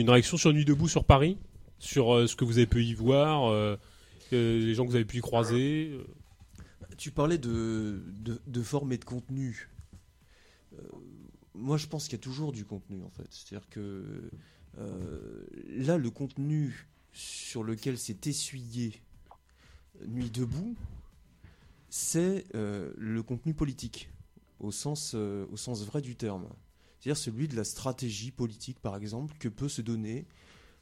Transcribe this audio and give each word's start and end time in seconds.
Une 0.00 0.08
réaction 0.08 0.38
sur 0.38 0.52
Nuit 0.54 0.64
debout 0.64 0.88
sur 0.88 1.04
Paris 1.04 1.36
Sur 1.78 2.14
euh, 2.14 2.26
ce 2.26 2.34
que 2.34 2.46
vous 2.46 2.56
avez 2.56 2.66
pu 2.66 2.82
y 2.82 2.94
voir 2.94 3.50
euh, 3.50 3.76
euh, 4.32 4.58
Les 4.58 4.74
gens 4.74 4.84
que 4.84 4.88
vous 4.88 4.96
avez 4.96 5.04
pu 5.04 5.18
y 5.18 5.20
croiser. 5.20 5.92
Tu 6.96 7.10
parlais 7.10 7.36
de, 7.36 8.02
de, 8.46 8.62
forme 8.62 8.92
et 8.92 8.98
de 8.98 9.04
contenu. 9.04 9.68
Moi, 11.54 11.76
je 11.76 11.86
pense 11.86 12.04
qu'il 12.04 12.12
y 12.12 12.20
a 12.20 12.22
toujours 12.22 12.52
du 12.52 12.64
contenu, 12.64 13.02
en 13.02 13.10
fait. 13.10 13.26
C'est-à-dire 13.30 13.68
que 13.68 14.30
là, 15.68 15.96
le 15.96 16.10
contenu 16.10 16.86
sur 17.12 17.62
lequel 17.62 17.96
s'est 17.96 18.18
essuyé 18.24 19.00
Nuit 20.06 20.30
debout, 20.30 20.76
c'est 21.88 22.44
le 22.52 23.22
contenu 23.22 23.54
politique, 23.54 24.10
au 24.58 24.70
sens 24.70 25.14
vrai 25.14 26.02
du 26.02 26.16
terme. 26.16 26.46
C'est-à-dire 27.00 27.16
celui 27.16 27.48
de 27.48 27.56
la 27.56 27.64
stratégie 27.64 28.30
politique, 28.30 28.78
par 28.78 28.96
exemple, 28.96 29.34
que 29.38 29.48
peut 29.48 29.68
se 29.68 29.80
donner 29.80 30.26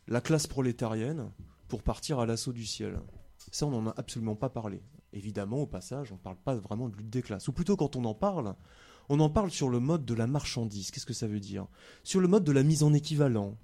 la 0.09 0.21
classe 0.21 0.47
prolétarienne 0.47 1.31
pour 1.69 1.83
partir 1.83 2.19
à 2.19 2.27
l'assaut 2.27 2.53
du 2.53 2.67
ciel. 2.67 2.99
Ça, 3.53 3.67
on 3.67 3.71
n'en 3.71 3.91
a 3.91 3.95
absolument 3.97 4.35
pas 4.35 4.49
parlé. 4.49 4.83
Évidemment, 5.13 5.59
au 5.59 5.67
passage, 5.67 6.11
on 6.11 6.17
ne 6.17 6.21
parle 6.21 6.37
pas 6.37 6.57
vraiment 6.57 6.89
de 6.89 6.97
lutte 6.97 7.11
des 7.11 7.23
classes. 7.23 7.47
Ou 7.49 7.53
plutôt, 7.53 7.77
quand 7.77 7.95
on 7.95 8.05
en 8.05 8.15
parle, 8.15 8.55
on 9.09 9.21
en 9.21 9.31
parle 9.31 9.51
sur 9.51 9.69
le 9.69 9.81
mode 9.81 10.05
de 10.05 10.15
la 10.15 10.27
marchandise. 10.27 10.91
Qu'est-ce 10.91 11.07
que 11.07 11.15
ça 11.15 11.29
veut 11.29 11.41
dire? 11.41 11.67
Sur 12.03 12.21
le 12.21 12.29
mode 12.29 12.45
de 12.45 12.53
la 12.53 12.63
mise 12.63 12.83
en 12.83 12.93
équivalent. 12.93 13.57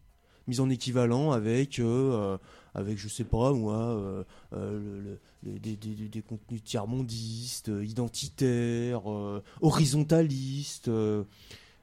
Mise 0.47 0.61
en 0.61 0.71
équivalent 0.71 1.33
avec, 1.33 1.79
euh, 1.79 2.39
avec 2.75 2.99
je 2.99 3.09
sais 3.09 3.25
pas 3.25 3.53
moi, 3.53 3.77
euh, 3.77 4.25
euh, 4.53 5.17
des, 5.43 6.23
contenus 6.23 6.63
tiers-mondistes, 6.63 7.71
euh, 7.71 7.85
identitaires, 7.85 9.11
euh, 9.11 9.43
horizontalistes. 9.63 10.91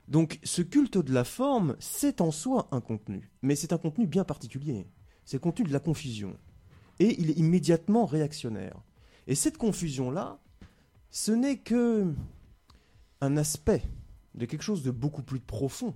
Donc, 0.08 0.40
ce 0.44 0.62
culte 0.62 0.98
de 0.98 1.14
la 1.14 1.24
forme, 1.24 1.76
c'est 1.80 2.22
en 2.22 2.32
soi 2.32 2.68
un 2.72 2.82
contenu. 2.82 3.32
Mais 3.42 3.56
c'est 3.56 3.74
un 3.74 3.78
contenu 3.78 4.08
bien 4.08 4.24
particulier. 4.24 4.88
C'est 5.26 5.38
le 5.38 5.42
contenu 5.42 5.66
de 5.66 5.74
la 5.74 5.80
confusion. 5.80 6.38
Et 7.00 7.20
il 7.20 7.30
est 7.30 7.38
immédiatement 7.38 8.06
réactionnaire. 8.06 8.82
Et 9.28 9.36
cette 9.36 9.58
confusion-là, 9.58 10.40
ce 11.10 11.32
n'est 11.32 11.58
que 11.58 12.14
un 13.22 13.38
aspect 13.38 13.84
de 14.36 14.46
quelque 14.46 14.64
chose 14.64 14.84
de 14.84 14.92
beaucoup 14.92 15.24
plus 15.24 15.40
profond 15.40 15.96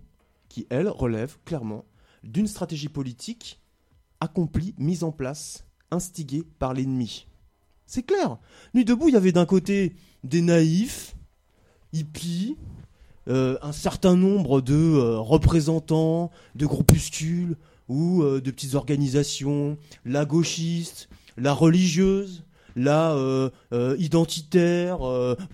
qui, 0.49 0.67
elle, 0.69 0.87
relève 0.87 1.37
clairement 1.43 1.85
d'une 2.23 2.47
stratégie 2.47 2.89
politique 2.89 3.61
accomplie, 4.19 4.73
mise 4.77 5.03
en 5.03 5.11
place, 5.11 5.65
instigée 5.91 6.43
par 6.59 6.73
l'ennemi. 6.73 7.27
C'est 7.85 8.03
clair. 8.03 8.37
Nuit 8.73 8.85
debout, 8.85 9.09
il 9.09 9.13
y 9.13 9.17
avait 9.17 9.31
d'un 9.31 9.45
côté 9.45 9.95
des 10.23 10.41
naïfs, 10.41 11.15
hippies, 11.93 12.57
euh, 13.27 13.57
un 13.61 13.71
certain 13.71 14.15
nombre 14.15 14.61
de 14.61 14.75
euh, 14.75 15.17
représentants 15.17 16.29
de 16.53 16.65
groupuscules 16.65 17.57
ou 17.87 18.21
euh, 18.21 18.39
de 18.39 18.51
petites 18.51 18.75
organisations, 18.75 19.77
la 20.05 20.25
gauchiste, 20.25 21.09
la 21.37 21.53
religieuse, 21.53 22.43
la 22.75 23.15
identitaire, 23.97 24.99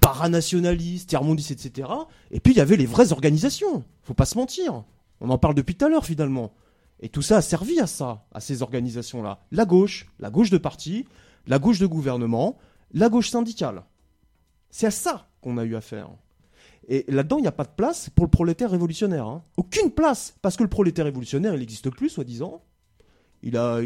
paranationaliste, 0.01 1.09
tiers-mondiste, 1.09 1.51
etc. 1.51 1.87
Et 2.31 2.39
puis 2.39 2.53
il 2.53 2.57
y 2.57 2.61
avait 2.61 2.77
les 2.77 2.87
vraies 2.87 3.11
organisations. 3.11 3.83
Faut 4.01 4.15
pas 4.15 4.25
se 4.25 4.39
mentir. 4.39 4.83
On 5.19 5.29
en 5.29 5.37
parle 5.37 5.53
depuis 5.53 5.75
tout 5.75 5.85
à 5.85 5.89
l'heure 5.89 6.05
finalement. 6.05 6.51
Et 6.99 7.09
tout 7.09 7.21
ça 7.21 7.37
a 7.37 7.41
servi 7.43 7.79
à 7.79 7.85
ça, 7.85 8.25
à 8.33 8.39
ces 8.39 8.63
organisations-là. 8.63 9.39
La 9.51 9.65
gauche, 9.65 10.07
la 10.19 10.31
gauche 10.31 10.49
de 10.49 10.57
parti, 10.57 11.05
la 11.45 11.59
gauche 11.59 11.77
de 11.77 11.85
gouvernement, 11.85 12.57
la 12.91 13.09
gauche 13.09 13.29
syndicale. 13.29 13.83
C'est 14.71 14.87
à 14.87 14.91
ça 14.91 15.27
qu'on 15.41 15.59
a 15.59 15.63
eu 15.63 15.75
affaire. 15.75 16.09
Et 16.87 17.05
là-dedans, 17.07 17.37
il 17.37 17.41
n'y 17.41 17.47
a 17.47 17.53
pas 17.53 17.63
de 17.63 17.69
place 17.75 18.09
pour 18.09 18.25
le 18.25 18.31
prolétaire 18.31 18.71
révolutionnaire. 18.71 19.27
hein. 19.27 19.43
Aucune 19.57 19.91
place, 19.91 20.35
parce 20.41 20.57
que 20.57 20.63
le 20.63 20.69
prolétaire 20.69 21.05
révolutionnaire, 21.05 21.53
il 21.53 21.59
n'existe 21.59 21.89
plus, 21.89 22.09
soi-disant. 22.09 22.63
Il 23.43 23.57
a, 23.57 23.79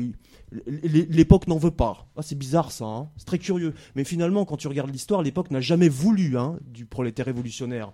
l'époque 0.51 1.47
n'en 1.47 1.57
veut 1.57 1.71
pas. 1.71 2.07
Ah, 2.17 2.21
c'est 2.21 2.37
bizarre 2.37 2.71
ça, 2.71 2.85
hein. 2.85 3.09
c'est 3.17 3.25
très 3.25 3.39
curieux. 3.39 3.73
Mais 3.95 4.03
finalement, 4.03 4.45
quand 4.45 4.57
tu 4.57 4.67
regardes 4.67 4.91
l'histoire, 4.91 5.21
l'époque 5.21 5.51
n'a 5.51 5.61
jamais 5.61 5.89
voulu 5.89 6.37
hein, 6.37 6.57
du 6.61 6.85
prolétaire 6.85 7.25
révolutionnaire. 7.25 7.93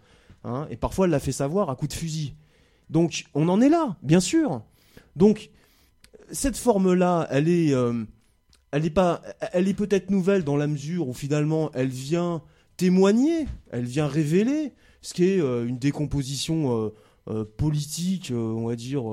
et 0.70 0.76
parfois, 0.76 1.06
elle 1.06 1.12
l'a 1.12 1.20
fait 1.20 1.32
savoir 1.32 1.70
à 1.70 1.76
coup 1.76 1.88
de 1.88 1.94
fusil. 1.94 2.34
Donc, 2.90 3.26
on 3.34 3.48
en 3.50 3.62
est 3.62 3.70
là, 3.70 3.98
bien 4.04 4.20
sûr. 4.20 4.64
Donc, 5.16 5.50
cette 6.32 6.58
forme-là, 6.58 7.28
elle 7.30 7.48
est, 7.48 7.74
euh, 7.74 8.04
elle 8.72 8.86
est 8.86 8.92
pas, 8.92 9.22
elle 9.54 9.68
est 9.68 9.74
peut-être 9.74 10.10
nouvelle 10.10 10.44
dans 10.44 10.58
la 10.58 10.68
mesure 10.68 11.08
où 11.08 11.14
finalement, 11.14 11.72
elle 11.74 11.90
vient 11.90 12.42
témoigner, 12.78 13.48
elle 13.72 13.86
vient 13.86 14.08
révéler 14.08 14.74
ce 15.02 15.14
qui 15.14 15.26
est 15.26 15.42
euh, 15.42 15.68
une 15.68 15.78
décomposition 15.78 16.86
euh, 16.86 16.90
euh, 17.30 17.46
politique, 17.58 18.32
on 18.34 18.68
va 18.68 18.76
dire, 18.76 19.04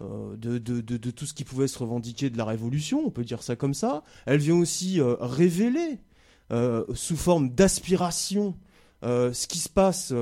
de, 0.00 1.10
tout 1.10 1.26
ce 1.26 1.34
qui 1.34 1.44
pouvait 1.44 1.68
se 1.68 1.78
revendiquer 1.78 2.30
de 2.30 2.38
la 2.38 2.44
Révolution, 2.44 3.02
on 3.04 3.10
peut 3.10 3.24
dire 3.24 3.42
ça 3.42 3.56
comme 3.56 3.74
ça. 3.74 4.02
Elle 4.26 4.38
vient 4.40 4.56
aussi 4.56 5.00
révéler, 5.00 5.98
sous 6.94 7.16
forme 7.16 7.50
d'aspiration, 7.50 8.56
ce 9.02 9.46
qui 9.46 9.58
se 9.58 9.68
passe 9.68 10.12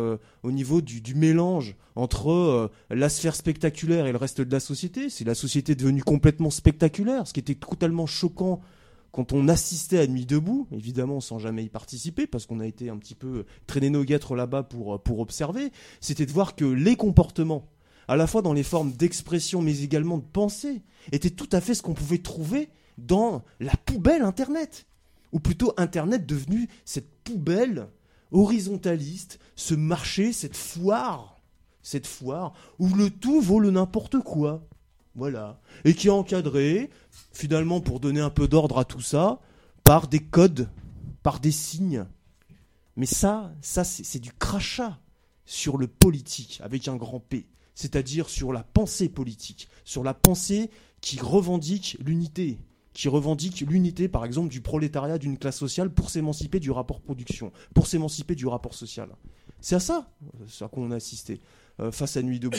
au 0.43 0.53
niveau 0.53 0.83
du, 0.83 1.15
mélange 1.15 1.77
entre 1.97 2.71
la 2.91 3.09
sphère 3.09 3.35
spectaculaire 3.35 4.05
et 4.07 4.13
le 4.13 4.19
reste 4.19 4.43
de 4.43 4.53
la 4.53 4.61
société. 4.61 5.09
C'est 5.09 5.25
la 5.25 5.35
société 5.35 5.75
devenue 5.75 6.03
complètement 6.03 6.51
spectaculaire, 6.51 7.27
ce 7.27 7.33
qui 7.33 7.41
était 7.41 7.55
totalement 7.55 8.07
choquant 8.07 8.61
quand 9.13 9.33
on 9.33 9.49
assistait 9.49 9.99
à 9.99 10.07
Nuit 10.07 10.27
debout, 10.27 10.69
évidemment 10.73 11.21
sans 11.21 11.39
jamais 11.39 11.65
y 11.65 11.69
participer, 11.69 12.27
parce 12.27 12.47
qu'on 12.47 12.61
a 12.61 12.67
été 12.67 12.91
un 12.91 12.97
petit 12.97 13.15
peu 13.15 13.45
traîné 13.67 13.91
nos 13.91 14.05
guêtres 14.05 14.37
là-bas 14.37 14.63
pour, 14.63 14.95
euh, 14.95 14.99
pour 14.99 15.21
observer, 15.21 15.73
c'était 16.01 16.27
de 16.27 16.33
voir 16.33 16.55
que 16.55 16.65
les 16.65 16.97
comportements, 16.97 17.69
à 18.09 18.17
la 18.17 18.27
fois 18.27 18.43
dans 18.43 18.53
les 18.53 18.63
formes 18.63 18.93
d'expression 18.93 19.63
mais 19.63 19.83
également 19.83 20.19
de 20.19 20.25
pensée, 20.25 20.83
étaient 21.13 21.31
tout 21.31 21.49
à 21.53 21.61
fait 21.61 21.75
ce 21.75 21.83
qu'on 21.83 21.95
pouvait 21.95 22.19
trouver 22.19 22.69
dans 22.99 23.43
la 23.59 23.73
poubelle 23.85 24.23
Internet. 24.23 24.87
Ou 25.33 25.41
plutôt 25.41 25.73
Internet 25.77 26.27
devenu 26.27 26.69
cette 26.85 27.11
poubelle 27.23 27.89
horizontaliste, 28.33 29.39
ce 29.57 29.75
marché, 29.75 30.33
cette 30.33 30.57
foire, 30.57 31.41
cette 31.83 32.07
foire 32.07 32.53
où 32.79 32.95
le 32.95 33.11
tout 33.11 33.41
vaut 33.41 33.61
le 33.61 33.71
n'importe 33.71 34.19
quoi. 34.21 34.67
Voilà. 35.15 35.61
Et 35.85 35.95
qui 35.95 36.07
est 36.09 36.11
encadré, 36.11 36.91
finalement, 37.33 37.81
pour 37.81 38.01
donner 38.01 38.21
un 38.21 38.31
peu 38.31 38.49
d'ordre 38.49 38.79
à 38.79 38.85
tout 38.85 39.01
ça, 39.01 39.41
par 39.85 40.09
des 40.09 40.21
codes, 40.21 40.69
par 41.23 41.41
des 41.41 41.51
signes. 41.51 42.05
Mais 42.97 43.07
ça, 43.07 43.53
ça 43.61 43.85
c'est 43.85 44.19
du 44.19 44.33
crachat 44.33 44.99
sur 45.47 45.79
le 45.79 45.87
politique, 45.87 46.61
avec 46.63 46.87
un 46.89 46.97
grand 46.97 47.21
P. 47.21 47.47
C'est-à-dire 47.75 48.29
sur 48.29 48.53
la 48.53 48.63
pensée 48.63 49.09
politique, 49.09 49.69
sur 49.85 50.05
la 50.05 50.15
pensée 50.15 50.71
qui 51.01 51.19
revendique 51.19 51.97
l'unité, 52.05 52.59
qui 52.93 53.09
revendique 53.09 53.61
l'unité, 53.61 54.09
par 54.09 54.25
exemple, 54.25 54.49
du 54.49 54.61
prolétariat 54.61 55.19
d'une 55.19 55.39
classe 55.39 55.57
sociale 55.57 55.91
pour 55.91 56.11
s'émanciper 56.11 56.61
du 56.61 56.71
rapport 56.71 57.01
production, 57.01 57.53
pour 57.75 57.87
s'émanciper 57.87 58.35
du 58.35 58.47
rapport 58.47 58.75
social. 58.75 59.09
C'est 59.61 59.77
à 59.77 59.81
ça, 59.81 60.11
euh, 60.41 60.65
à 60.65 60.69
quoi 60.69 60.83
on 60.83 60.91
a 60.91 60.97
assisté 60.97 61.41
euh, 61.81 61.91
face 61.91 62.17
à 62.17 62.23
Nuit 62.23 62.41
debout. 62.41 62.59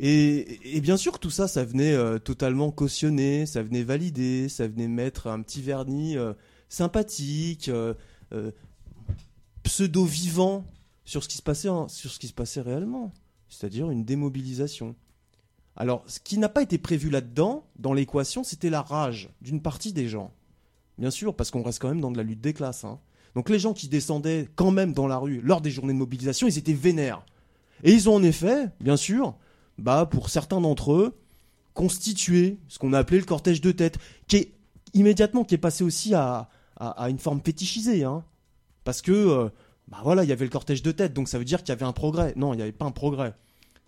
Et, 0.00 0.80
bien 0.80 0.96
sûr, 0.96 1.18
tout 1.18 1.30
ça, 1.30 1.48
ça 1.48 1.64
venait 1.64 1.92
euh, 1.92 2.18
totalement 2.18 2.70
cautionner, 2.70 3.46
ça 3.46 3.62
venait 3.62 3.82
valider, 3.82 4.48
ça 4.48 4.68
venait 4.68 4.86
mettre 4.86 5.26
un 5.26 5.42
petit 5.42 5.60
vernis 5.60 6.16
euh, 6.16 6.34
sympathique, 6.68 7.68
euh, 7.68 7.94
euh, 8.32 8.52
pseudo-vivant 9.64 10.64
sur 11.04 11.24
ce 11.24 11.28
qui 11.28 11.36
se 11.36 11.42
passait, 11.42 11.68
sur 11.88 12.10
ce 12.12 12.18
qui 12.18 12.28
se 12.28 12.32
passait 12.32 12.60
réellement, 12.60 13.12
c'est-à-dire 13.48 13.90
une 13.90 14.04
démobilisation. 14.04 14.94
Alors, 15.74 16.04
ce 16.06 16.20
qui 16.20 16.38
n'a 16.38 16.48
pas 16.48 16.62
été 16.62 16.78
prévu 16.78 17.10
là-dedans, 17.10 17.66
dans 17.78 17.92
l'équation, 17.92 18.44
c'était 18.44 18.70
la 18.70 18.82
rage 18.82 19.30
d'une 19.40 19.62
partie 19.62 19.92
des 19.92 20.08
gens. 20.08 20.32
Bien 20.98 21.10
sûr, 21.10 21.34
parce 21.34 21.50
qu'on 21.50 21.62
reste 21.62 21.80
quand 21.80 21.88
même 21.88 22.00
dans 22.00 22.10
de 22.10 22.16
la 22.16 22.24
lutte 22.24 22.40
des 22.40 22.52
classes. 22.52 22.84
hein. 22.84 23.00
Donc 23.34 23.48
les 23.48 23.58
gens 23.58 23.72
qui 23.72 23.88
descendaient 23.88 24.48
quand 24.56 24.70
même 24.70 24.92
dans 24.92 25.06
la 25.06 25.16
rue 25.18 25.40
lors 25.40 25.60
des 25.60 25.70
journées 25.70 25.92
de 25.92 25.98
mobilisation, 25.98 26.46
ils 26.46 26.58
étaient 26.58 26.72
vénères. 26.72 27.24
Et 27.84 27.92
ils 27.92 28.08
ont 28.08 28.16
en 28.16 28.22
effet, 28.22 28.68
bien 28.80 28.96
sûr, 28.96 29.36
bah, 29.78 30.06
pour 30.10 30.28
certains 30.28 30.60
d'entre 30.60 30.92
eux, 30.92 31.16
constitué 31.74 32.58
ce 32.66 32.78
qu'on 32.78 32.92
a 32.92 32.98
appelé 32.98 33.20
le 33.20 33.24
cortège 33.24 33.60
de 33.60 33.70
tête, 33.70 33.98
qui 34.26 34.36
est 34.36 34.52
immédiatement 34.94 35.44
qui 35.44 35.54
est 35.54 35.58
passé 35.58 35.84
aussi 35.84 36.14
à, 36.14 36.48
une 37.08 37.18
forme 37.18 37.40
fétichisée. 37.40 38.04
Hein. 38.04 38.24
Parce 38.84 39.02
que, 39.02 39.12
euh, 39.12 39.48
bah 39.88 39.98
voilà, 40.02 40.24
il 40.24 40.28
y 40.28 40.32
avait 40.32 40.44
le 40.44 40.50
cortège 40.50 40.82
de 40.82 40.92
tête, 40.92 41.12
donc 41.12 41.28
ça 41.28 41.38
veut 41.38 41.44
dire 41.44 41.60
qu'il 41.60 41.68
y 41.70 41.72
avait 41.72 41.84
un 41.84 41.92
progrès. 41.92 42.32
Non, 42.36 42.52
il 42.52 42.56
n'y 42.56 42.62
avait 42.62 42.72
pas 42.72 42.84
un 42.84 42.90
progrès. 42.90 43.34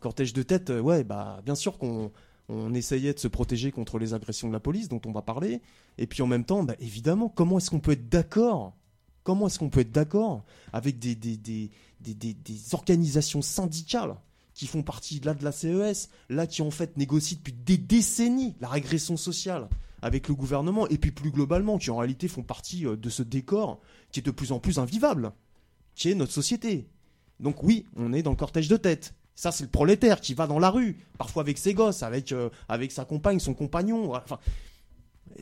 Cortège 0.01 0.33
de 0.33 0.43
tête, 0.43 0.71
euh, 0.71 0.81
ouais, 0.81 1.05
bah 1.05 1.41
bien 1.45 1.55
sûr 1.55 1.79
qu'on 1.79 2.11
on 2.49 2.75
essayait 2.75 3.13
de 3.13 3.19
se 3.19 3.29
protéger 3.29 3.71
contre 3.71 3.99
les 3.99 4.15
agressions 4.15 4.49
de 4.49 4.53
la 4.53 4.61
police, 4.61 4.89
dont 4.89 5.01
on 5.07 5.13
va 5.13 5.23
parler. 5.23 5.61
Et 5.99 6.07
puis 6.07 6.23
en 6.23 6.27
même 6.27 6.45
temps, 6.45 6.63
bah, 6.65 6.75
évidemment, 6.81 7.29
comment 7.29 7.59
est-ce 7.59 7.71
qu'on 7.71 7.81
peut 7.81 7.93
être 7.93 8.09
d'accord? 8.09 8.75
Comment 9.23 9.47
est-ce 9.47 9.59
qu'on 9.59 9.69
peut 9.69 9.81
être 9.81 9.93
d'accord 9.93 10.45
avec 10.73 10.99
des 10.99 11.71
organisations 12.73 13.43
syndicales? 13.43 14.17
Qui 14.61 14.67
font 14.67 14.83
partie 14.83 15.21
là 15.21 15.33
de 15.33 15.43
la 15.43 15.53
CES, 15.53 16.11
là 16.29 16.47
qui 16.47 16.61
en 16.61 16.71
fait 16.71 16.99
négocient 16.99 17.39
depuis 17.39 17.55
des 17.55 17.79
décennies 17.79 18.57
la 18.61 18.69
régression 18.69 19.17
sociale 19.17 19.71
avec 20.03 20.29
le 20.29 20.35
gouvernement, 20.35 20.87
et 20.89 20.99
puis 20.99 21.13
plus 21.13 21.31
globalement, 21.31 21.79
qui 21.79 21.91
en 21.91 21.97
réalité 21.97 22.29
font 22.29 22.43
partie 22.43 22.87
euh, 22.87 22.95
de 22.95 23.09
ce 23.09 23.23
décor 23.23 23.81
qui 24.13 24.21
est 24.21 24.23
de 24.23 24.31
plus 24.31 24.53
en 24.53 24.59
plus 24.59 24.79
invivable, 24.79 25.33
qui 25.95 26.11
est 26.11 26.15
notre 26.15 26.33
société. 26.33 26.91
Donc 27.39 27.63
oui, 27.63 27.87
on 27.97 28.13
est 28.13 28.23
dans 28.23 28.33
le 28.33 28.37
cortège 28.37 28.69
de 28.69 28.77
tête. 28.77 29.15
Ça, 29.35 29.51
c'est 29.51 29.65
le 29.65 29.71
prolétaire 29.71 30.21
qui 30.21 30.35
va 30.35 30.47
dans 30.47 30.59
la 30.59 30.69
rue, 30.69 30.99
parfois 31.17 31.43
avec 31.43 31.57
ses 31.57 31.73
gosses, 31.73 32.03
avec, 32.03 32.31
euh, 32.31 32.51
sa 32.91 33.07
compagne, 33.07 33.39
son 33.39 33.55
compagnon. 33.55 34.13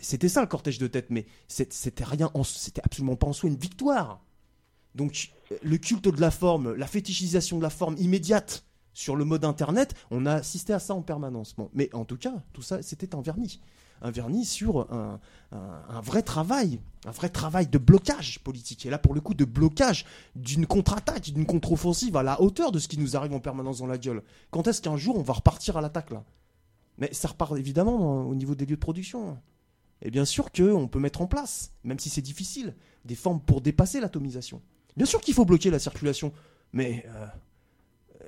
C'était 0.01 0.29
ça 0.29 0.43
le 0.43 0.47
cortège 0.47 0.79
de 0.79 0.87
tête, 0.87 1.11
mais 1.11 1.27
c'était 1.49 2.05
rien, 2.05 2.31
c'était 2.45 2.83
absolument 2.85 3.17
pas 3.17 3.27
en 3.27 3.33
soi 3.33 3.51
une 3.51 3.57
victoire. 3.57 4.25
Donc, 4.95 5.33
le 5.61 5.77
culte 5.77 6.07
de 6.07 6.21
la 6.21 6.31
forme, 6.31 6.73
la 6.75 6.87
fétichisation 6.87 7.59
de 7.59 7.65
la 7.65 7.71
forme 7.71 7.97
immédiate 7.99 8.65
sur 8.99 9.15
le 9.15 9.25
mode 9.25 9.45
internet, 9.45 9.95
on 10.11 10.27
a 10.27 10.35
assisté 10.35 10.73
à 10.73 10.81
ça 10.81 10.93
en 10.93 11.03
permanence. 11.03 11.55
mais 11.73 11.89
en 11.95 12.05
tout 12.05 12.17
cas, 12.17 12.35
tout 12.53 12.63
ça, 12.63 12.83
c'était 12.83 13.15
un 13.15 13.21
vernis 13.21 13.61
un 14.01 14.13
vernis 14.13 14.45
sur 14.45 14.93
un, 14.93 15.19
vrai 16.03 16.23
travail, 16.23 16.79
un 17.05 17.11
vrai 17.11 17.29
travail 17.29 17.67
de 17.67 17.79
blocage 17.79 18.39
politique. 18.41 18.87
Et 18.87 18.91
là, 18.91 18.99
pour 18.99 19.13
le 19.13 19.21
coup, 19.21 19.35
de 19.35 19.45
blocage 19.45 20.05
d'une 20.37 20.67
contre-attaque, 20.67 21.31
d'une 21.31 21.47
contre-offensive 21.47 22.17
à 22.17 22.23
la 22.23 22.41
hauteur 22.41 22.71
de 22.71 22.79
ce 22.79 22.87
qui 22.87 22.97
nous 22.97 23.17
arrive 23.17 23.33
en 23.33 23.41
permanence 23.41 23.79
dans 23.79 23.89
la 23.89 23.99
gueule. 23.99 24.23
Quand 24.53 24.69
est-ce 24.69 24.81
qu'un 24.81 24.97
jour 24.97 25.19
on 25.19 25.23
va 25.23 25.33
repartir 25.33 25.77
à 25.77 25.81
l'attaque 25.81 26.13
là? 26.13 26.23
Mais 26.99 27.13
ça 27.13 27.27
repart 27.27 27.57
évidemment 27.57 28.23
au 28.23 28.35
niveau 28.37 28.55
des 28.55 28.67
lieux 28.67 28.77
de 28.77 28.81
production. 28.81 29.37
Et 30.01 30.13
bien 30.13 30.25
sûr 30.25 30.53
qu'on 30.53 30.87
peut 30.87 31.01
mettre 31.01 31.21
en 31.21 31.27
place, 31.27 31.73
même 31.83 31.99
si 31.99 32.09
c'est 32.09 32.23
difficile, 32.23 32.77
des 33.05 33.17
formes 33.17 33.41
pour 33.41 33.61
dépasser 33.61 34.01
l'atomisation. 34.01 34.63
Bien 34.97 35.07
sûr 35.07 35.21
qu'il 35.21 35.35
faut 35.35 35.45
bloquer 35.45 35.71
la 35.71 35.81
circulation, 35.81 36.33
mais 36.73 37.05
euh, 37.09 37.27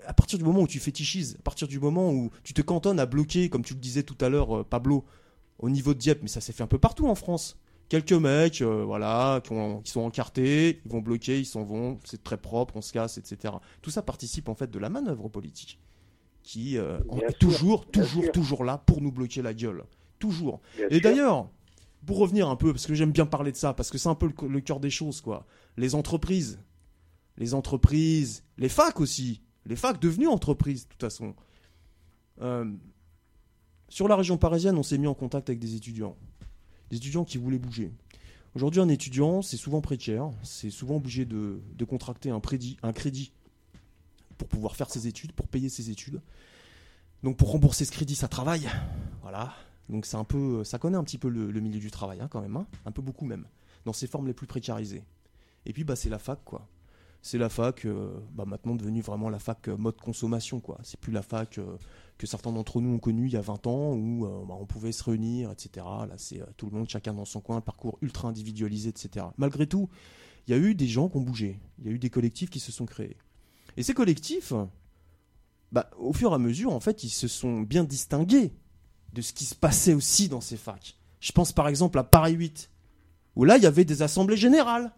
à 0.07 0.15
partir 0.15 0.39
du 0.39 0.45
moment 0.45 0.61
où 0.61 0.67
tu 0.67 0.79
fétichises, 0.79 1.37
à 1.39 1.43
partir 1.43 1.69
du 1.69 1.79
moment 1.79 2.13
où 2.13 2.31
tu 2.43 2.55
te 2.55 2.63
cantonnes 2.63 3.01
à 3.01 3.07
bloquer, 3.07 3.49
comme 3.49 3.65
tu 3.65 3.75
le 3.75 3.81
disais 3.81 4.03
tout 4.03 4.17
à 4.21 4.29
l'heure, 4.29 4.59
euh, 4.59 4.65
Pablo, 4.65 5.05
au 5.59 5.71
niveau 5.71 5.95
de 5.95 5.99
Dieppe, 5.99 6.21
mais 6.23 6.29
ça 6.29 6.41
s'est 6.41 6.53
fait 6.53 6.63
un 6.63 6.69
peu 6.69 6.79
partout 6.79 7.09
en 7.09 7.15
France. 7.15 7.59
Quelques 7.89 8.13
mecs, 8.13 8.63
euh, 8.63 8.85
voilà, 8.85 9.43
qui, 9.85 9.91
sont 9.91 10.01
encartés, 10.01 10.81
ils 10.85 10.91
vont 10.91 11.01
bloquer, 11.01 11.41
ils 11.41 11.47
s'en 11.47 11.65
vont, 11.65 11.99
c'est 12.05 12.23
très 12.23 12.37
propre, 12.37 12.77
on 12.77 12.83
se 12.83 12.93
casse, 12.93 13.19
etc. 13.19 13.55
Tout 13.83 13.91
ça 13.91 14.03
participe 14.03 14.49
en 14.49 14.55
fait 14.55 14.71
de 14.71 14.79
la 14.79 14.89
manœuvre 14.89 15.29
politique, 15.29 15.81
qui 16.43 16.79
euh, 16.79 17.01
est 17.29 17.39
toujours, 17.39 17.87
toujours, 17.87 18.31
toujours 18.33 18.65
là 18.65 18.79
pour 18.79 19.01
nous 19.01 19.11
bloquer 19.11 19.43
la 19.43 19.55
gueule, 19.55 19.85
toujours. 20.21 20.61
Et 20.91 21.01
d'ailleurs, 21.01 21.49
pour 22.07 22.19
revenir 22.19 22.49
un 22.49 22.57
peu, 22.57 22.73
parce 22.73 22.87
que 22.87 22.95
j'aime 22.95 23.13
bien 23.13 23.27
parler 23.27 23.53
de 23.53 23.57
ça, 23.57 23.75
parce 23.75 23.91
que 23.91 23.99
c'est 23.99 24.09
un 24.09 24.15
peu 24.15 24.31
le, 24.49 24.61
cœur 24.61 24.81
des 24.81 24.91
choses, 24.91 25.21
quoi. 25.21 25.47
Les 25.77 25.95
entreprises, 25.95 26.61
les 27.37 27.55
entreprises, 27.55 28.45
les 28.57 28.69
facs 28.69 29.01
aussi, 29.01 29.43
les 29.71 29.77
facs 29.77 30.01
devenues 30.01 30.27
entreprises, 30.27 30.83
de 30.85 30.89
toute 30.89 31.01
façon. 31.01 31.35
Euh, 32.43 32.71
sur 33.89 34.09
la 34.09 34.17
région 34.17 34.37
parisienne, 34.37 34.77
on 34.77 34.83
s'est 34.83 34.99
mis 34.99 35.07
en 35.07 35.15
contact 35.15 35.49
avec 35.49 35.61
des 35.61 35.77
étudiants. 35.77 36.17
Des 36.91 36.97
étudiants 36.97 37.25
qui 37.25 37.39
voulaient 37.39 37.61
bouger. 37.61 37.93
Aujourd'hui, 38.57 38.81
un 38.81 38.89
étudiant, 38.89 39.43
c'est 39.43 39.57
souvent 39.57 39.81
précaire. 39.81 40.29
C'est 40.43 40.71
souvent 40.71 40.97
obligé 40.97 41.25
de, 41.25 41.61
contracter 41.89 42.31
un 42.31 42.41
crédit, 42.41 42.79
un 42.83 42.93
crédit 42.93 43.33
pour 44.39 44.49
pouvoir 44.49 44.75
faire 44.75 44.91
ses 44.91 45.07
études, 45.07 45.33
pour 45.33 45.47
payer 45.47 45.69
ses 45.69 45.91
études. 45.91 46.21
Donc 47.23 47.37
pour 47.37 47.53
rembourser 47.53 47.85
ce 47.85 47.93
crédit, 47.93 48.17
ça 48.17 48.27
travaille. 48.27 48.69
Voilà. 49.23 49.55
Donc 49.89 50.05
c'est 50.05 50.17
un 50.17 50.25
peu, 50.25 50.65
ça 50.65 50.81
connaît 50.81 50.99
un 50.99 51.05
petit 51.05 51.19
peu 51.19 51.29
le, 51.29 51.61
milieu 51.61 51.79
du 51.79 51.93
travail 51.93 52.21
hein, 52.21 52.29
quand 52.29 52.41
même, 52.41 52.57
hein. 52.57 52.67
un 52.87 52.91
peu 52.91 53.03
beaucoup 53.03 53.25
même, 53.25 53.45
dans 53.85 53.93
ses 53.93 54.09
formes 54.09 54.27
les 54.27 54.35
plus 54.35 54.47
précarisées. 54.47 55.05
Et 55.67 55.73
puis 55.73 55.85
bah 55.85 55.95
c'est 55.95 56.09
la 56.09 56.19
fac 56.19 56.41
quoi. 56.45 56.67
C'est 57.23 57.39
la 57.39 57.49
fac, 57.49 57.85
euh, 57.85 58.19
bah, 58.33 58.45
maintenant 58.47 58.75
devenue 58.75 59.03
vraiment 59.03 59.29
la 59.29 59.39
fac 59.39 59.69
euh, 59.69 59.77
mode 59.77 60.01
consommation 60.01 60.61
quoi. 60.61 60.79
C'est 60.83 60.99
plus 60.99 61.13
la 61.13 61.23
fac 61.23 61.59
euh, 61.59 61.77
que 62.17 62.27
certains 62.27 62.53
d'entre 62.53 62.81
nous 62.81 62.95
ont 62.95 62.99
connu 62.99 63.27
il 63.27 63.33
y 63.33 63.37
a 63.37 63.43
20 63.43 63.67
ans, 63.67 63.93
où 63.95 64.27
bah, 64.47 64.57
on 64.59 64.67
pouvait 64.67 64.93
se 64.93 65.05
réunir, 65.05 65.51
etc. 65.51 65.87
Là, 66.09 66.15
c'est 66.17 66.43
tout 66.57 66.67
le 66.67 66.77
monde, 66.77 66.89
chacun 66.89 67.15
dans 67.15 67.25
son 67.25 67.41
coin, 67.41 67.61
parcours 67.61 67.99
ultra 68.03 68.29
individualisé, 68.29 68.91
etc. 68.91 69.27
Malgré 69.39 69.67
tout, 69.67 69.89
il 70.47 70.51
y 70.51 70.55
a 70.55 70.59
eu 70.59 70.75
des 70.75 70.87
gens 70.87 71.09
qui 71.09 71.17
ont 71.17 71.23
bougé, 71.23 71.59
il 71.79 71.87
y 71.87 71.89
a 71.89 71.93
eu 71.93 71.99
des 71.99 72.11
collectifs 72.11 72.51
qui 72.51 72.61
se 72.61 72.73
sont 72.73 72.85
créés. 72.85 73.17
Et 73.79 73.83
ces 73.83 73.95
collectifs, 73.95 74.53
bah, 75.73 75.89
au 75.99 76.13
fur 76.13 76.33
et 76.33 76.35
à 76.35 76.39
mesure, 76.39 76.73
en 76.73 76.81
fait, 76.81 77.05
ils 77.05 77.11
se 77.11 77.27
sont 77.27 77.61
bien 77.61 77.85
distingués 77.85 78.53
de 79.15 79.23
ce 79.23 79.33
qui 79.33 79.47
se 79.47 79.55
passait 79.55 79.95
aussi 79.95 80.29
dans 80.29 80.43
ces 80.43 80.59
facs. 80.59 80.99
Je 81.21 81.33
pense 81.33 81.53
par 81.53 81.69
exemple 81.69 81.99
à 81.99 82.05
Paris 82.05 82.33
8, 82.33 82.71
où 83.37 83.45
là, 83.45 83.57
il 83.57 83.63
y 83.63 83.67
avait 83.67 83.85
des 83.85 84.03
assemblées 84.03 84.37
générales. 84.37 84.93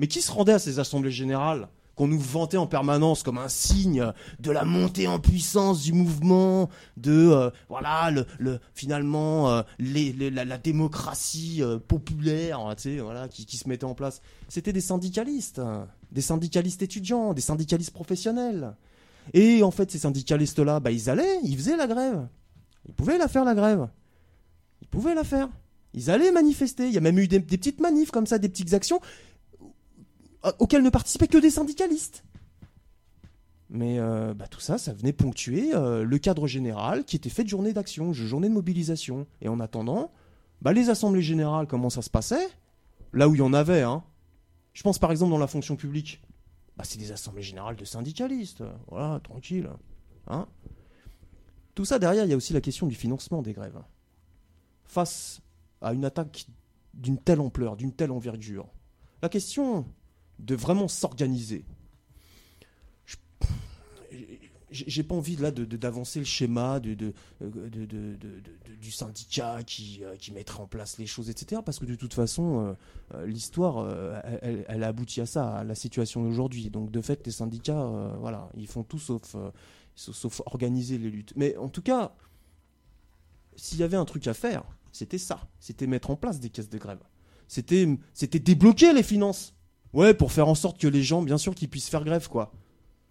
Mais 0.00 0.08
qui 0.08 0.22
se 0.22 0.32
rendait 0.32 0.54
à 0.54 0.58
ces 0.58 0.78
assemblées 0.80 1.10
générales 1.12 1.68
qu'on 1.94 2.08
nous 2.08 2.18
vantait 2.18 2.56
en 2.56 2.66
permanence 2.66 3.22
comme 3.22 3.36
un 3.36 3.50
signe 3.50 4.12
de 4.38 4.50
la 4.50 4.64
montée 4.64 5.06
en 5.06 5.18
puissance 5.18 5.82
du 5.82 5.92
mouvement, 5.92 6.70
de 6.96 7.12
euh, 7.12 7.50
voilà 7.68 8.10
le, 8.38 8.58
finalement 8.72 9.50
euh, 9.50 9.62
la, 9.78 10.56
démocratie 10.56 11.58
euh, 11.62 11.78
populaire, 11.78 12.60
tu 12.78 12.82
sais, 12.82 12.98
voilà 13.00 13.28
qui, 13.28 13.44
se 13.54 13.68
mettait 13.68 13.84
en 13.84 13.94
place. 13.94 14.22
C'était 14.48 14.72
des 14.72 14.80
syndicalistes, 14.80 15.60
des 16.10 16.22
syndicalistes 16.22 16.80
étudiants, 16.80 17.34
des 17.34 17.42
syndicalistes 17.42 17.92
professionnels. 17.92 18.74
Et 19.34 19.62
en 19.62 19.70
fait, 19.70 19.90
ces 19.90 19.98
syndicalistes-là, 19.98 20.80
bah, 20.80 20.90
ils 20.90 21.10
allaient, 21.10 21.38
ils 21.44 21.58
faisaient 21.58 21.76
la 21.76 21.86
grève. 21.86 22.26
Ils 22.88 22.94
pouvaient 22.94 23.18
la 23.18 23.28
faire 23.28 23.44
la 23.44 23.54
grève. 23.54 23.88
Ils 24.80 24.88
pouvaient 24.88 25.14
la 25.14 25.24
faire. 25.24 25.50
Ils 25.92 26.10
allaient 26.10 26.32
manifester. 26.32 26.86
Il 26.86 26.92
y 26.94 26.98
a 26.98 27.02
même 27.02 27.18
eu 27.18 27.28
des 27.28 27.40
petites 27.40 27.80
manifs 27.80 28.10
comme 28.10 28.26
ça, 28.26 28.38
des 28.38 28.48
petites 28.48 28.72
actions 28.72 29.00
auquel 30.58 30.82
ne 30.82 30.90
participaient 30.90 31.28
que 31.28 31.38
des 31.38 31.50
syndicalistes. 31.50 32.24
Mais 33.70 34.00
euh, 34.00 34.34
bah, 34.34 34.48
tout 34.48 34.60
ça, 34.60 34.78
ça 34.78 34.92
venait 34.92 35.12
ponctuer 35.12 35.72
euh, 35.74 36.02
le 36.02 36.18
cadre 36.18 36.48
général 36.48 37.04
qui 37.04 37.14
était 37.14 37.30
fait 37.30 37.44
de 37.44 37.48
journée 37.48 37.72
d'action, 37.72 38.12
journée 38.12 38.48
de 38.48 38.54
mobilisation. 38.54 39.26
Et 39.40 39.48
en 39.48 39.60
attendant, 39.60 40.10
bah, 40.60 40.72
les 40.72 40.90
assemblées 40.90 41.22
générales, 41.22 41.68
comment 41.68 41.88
ça 41.88 42.02
se 42.02 42.10
passait? 42.10 42.48
Là 43.12 43.28
où 43.28 43.34
il 43.34 43.38
y 43.38 43.42
en 43.42 43.52
avait, 43.52 43.82
hein. 43.82 44.02
Je 44.72 44.82
pense 44.82 44.98
par 44.98 45.10
exemple 45.10 45.30
dans 45.30 45.38
la 45.38 45.46
fonction 45.46 45.76
publique. 45.76 46.20
Bah, 46.76 46.84
c'est 46.84 46.98
des 46.98 47.12
assemblées 47.12 47.42
générales 47.42 47.76
de 47.76 47.84
syndicalistes. 47.84 48.64
Voilà, 48.88 49.20
tranquille. 49.20 49.70
Hein 50.26 50.48
Tout 51.76 51.84
ça 51.84 52.00
derrière, 52.00 52.24
il 52.24 52.30
y 52.30 52.34
a 52.34 52.36
aussi 52.36 52.52
la 52.52 52.60
question 52.60 52.88
du 52.88 52.96
financement 52.96 53.40
des 53.40 53.52
grèves. 53.52 53.80
Face 54.84 55.42
à 55.80 55.92
une 55.92 56.04
attaque 56.04 56.46
d'une 56.94 57.18
telle 57.18 57.40
ampleur, 57.40 57.76
d'une 57.76 57.92
telle 57.92 58.10
envergure, 58.10 58.66
la 59.22 59.28
question 59.28 59.86
de 60.40 60.54
vraiment 60.54 60.88
s'organiser. 60.88 61.64
J'ai 64.72 65.02
pas 65.02 65.16
envie 65.16 65.34
là 65.34 65.50
d'avancer 65.50 66.20
le 66.20 66.24
schéma 66.24 66.78
de, 66.78 66.94
du 68.80 68.90
syndicat 68.92 69.64
qui, 69.64 70.04
euh, 70.04 70.14
qui 70.16 70.32
mettrait 70.32 70.60
en 70.60 70.68
place 70.68 70.96
les 70.98 71.06
choses, 71.06 71.28
etc. 71.28 71.60
Parce 71.64 71.80
que 71.80 71.86
de 71.86 71.96
toute 71.96 72.14
façon, 72.14 72.60
euh, 72.60 72.72
euh, 73.14 73.26
l'histoire, 73.26 73.88
elle, 74.42 74.64
elle, 74.68 74.84
aboutit 74.84 75.20
à 75.20 75.26
ça, 75.26 75.56
à 75.56 75.64
la 75.64 75.74
situation 75.74 76.22
d'aujourd'hui. 76.22 76.70
Donc 76.70 76.92
de 76.92 77.00
fait, 77.00 77.26
les 77.26 77.32
syndicats, 77.32 78.14
voilà, 78.20 78.48
ils 78.56 78.68
font 78.68 78.84
tout 78.84 79.00
sauf, 79.00 79.34
sauf 79.96 80.40
organiser 80.46 80.98
les 80.98 81.10
luttes. 81.10 81.32
Mais 81.34 81.56
en 81.56 81.68
tout 81.68 81.82
cas, 81.82 82.14
s'il 83.56 83.78
y 83.78 83.82
avait 83.82 83.96
un 83.96 84.04
truc 84.04 84.28
à 84.28 84.34
faire, 84.34 84.62
c'était 84.92 85.18
ça. 85.18 85.40
C'était 85.58 85.88
mettre 85.88 86.10
en 86.10 86.16
place 86.16 86.38
des 86.38 86.50
caisses 86.50 86.70
de 86.70 86.78
grève. 86.78 87.02
C'était 87.48 87.86
débloquer 88.38 88.92
les 88.92 89.02
finances. 89.02 89.54
Ouais, 89.92 90.14
pour 90.14 90.32
faire 90.32 90.48
en 90.48 90.54
sorte 90.54 90.78
que 90.78 90.86
les 90.86 91.02
gens, 91.02 91.22
bien 91.22 91.38
sûr, 91.38 91.54
qu'ils 91.54 91.68
puissent 91.68 91.88
faire 91.88 92.04
grève, 92.04 92.28
quoi. 92.28 92.52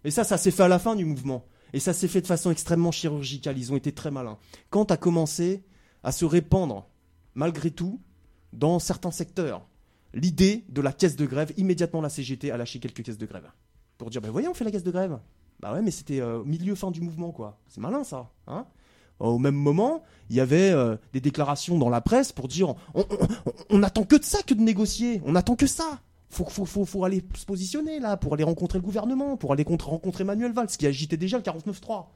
Et 0.04 0.10
ça, 0.10 0.24
ça 0.24 0.38
s'est 0.38 0.50
fait 0.50 0.62
à 0.62 0.68
la 0.68 0.78
fin 0.78 0.96
du 0.96 1.04
mouvement. 1.04 1.44
Et 1.72 1.80
ça 1.80 1.92
s'est 1.92 2.08
fait 2.08 2.20
de 2.20 2.26
façon 2.26 2.50
extrêmement 2.50 2.90
chirurgicale. 2.90 3.58
Ils 3.58 3.72
ont 3.72 3.76
été 3.76 3.92
très 3.92 4.10
malins. 4.10 4.38
Quand 4.70 4.90
a 4.90 4.96
commencé 4.96 5.62
à 6.02 6.12
se 6.12 6.24
répandre, 6.24 6.88
malgré 7.34 7.70
tout, 7.70 8.00
dans 8.52 8.78
certains 8.78 9.10
secteurs, 9.10 9.66
l'idée 10.14 10.64
de 10.68 10.80
la 10.80 10.92
caisse 10.92 11.16
de 11.16 11.26
grève, 11.26 11.52
immédiatement 11.56 12.00
la 12.00 12.08
CGT 12.08 12.50
a 12.50 12.56
lâché 12.56 12.80
quelques 12.80 13.02
caisses 13.02 13.18
de 13.18 13.26
grève. 13.26 13.48
Pour 13.98 14.10
dire, 14.10 14.20
ben 14.20 14.30
voyez, 14.30 14.48
on 14.48 14.54
fait 14.54 14.64
la 14.64 14.70
caisse 14.70 14.82
de 14.82 14.90
grève. 14.90 15.18
Bah 15.60 15.74
ouais, 15.74 15.82
mais 15.82 15.90
c'était 15.90 16.20
euh, 16.20 16.42
milieu 16.44 16.74
fin 16.74 16.90
du 16.90 17.02
mouvement, 17.02 17.32
quoi. 17.32 17.60
C'est 17.68 17.80
malin, 17.80 18.02
ça. 18.02 18.30
Hein 18.46 18.66
Au 19.18 19.38
même 19.38 19.54
moment, 19.54 20.02
il 20.30 20.36
y 20.36 20.40
avait 20.40 20.70
euh, 20.70 20.96
des 21.12 21.20
déclarations 21.20 21.78
dans 21.78 21.90
la 21.90 22.00
presse 22.00 22.32
pour 22.32 22.48
dire, 22.48 22.74
on, 22.94 23.04
on, 23.68 23.82
attend 23.82 24.04
que 24.04 24.16
de 24.16 24.24
ça 24.24 24.42
que 24.42 24.54
de 24.54 24.62
négocier. 24.62 25.20
On 25.26 25.34
attend 25.36 25.54
que 25.54 25.66
ça 25.66 26.00
faut, 26.30 26.44
faut, 26.44 26.84
faut, 26.84 27.04
aller 27.04 27.24
se 27.34 27.44
positionner 27.44 27.98
là 27.98 28.16
pour 28.16 28.34
aller 28.34 28.44
rencontrer 28.44 28.78
le 28.78 28.84
gouvernement, 28.84 29.36
pour 29.36 29.52
aller 29.52 29.64
rencontrer 29.64 30.22
Emmanuel 30.22 30.52
Valls 30.52 30.68
qui 30.68 30.86
agitait 30.86 31.16
déjà 31.16 31.36
le 31.36 31.42
49-3. 31.42 32.06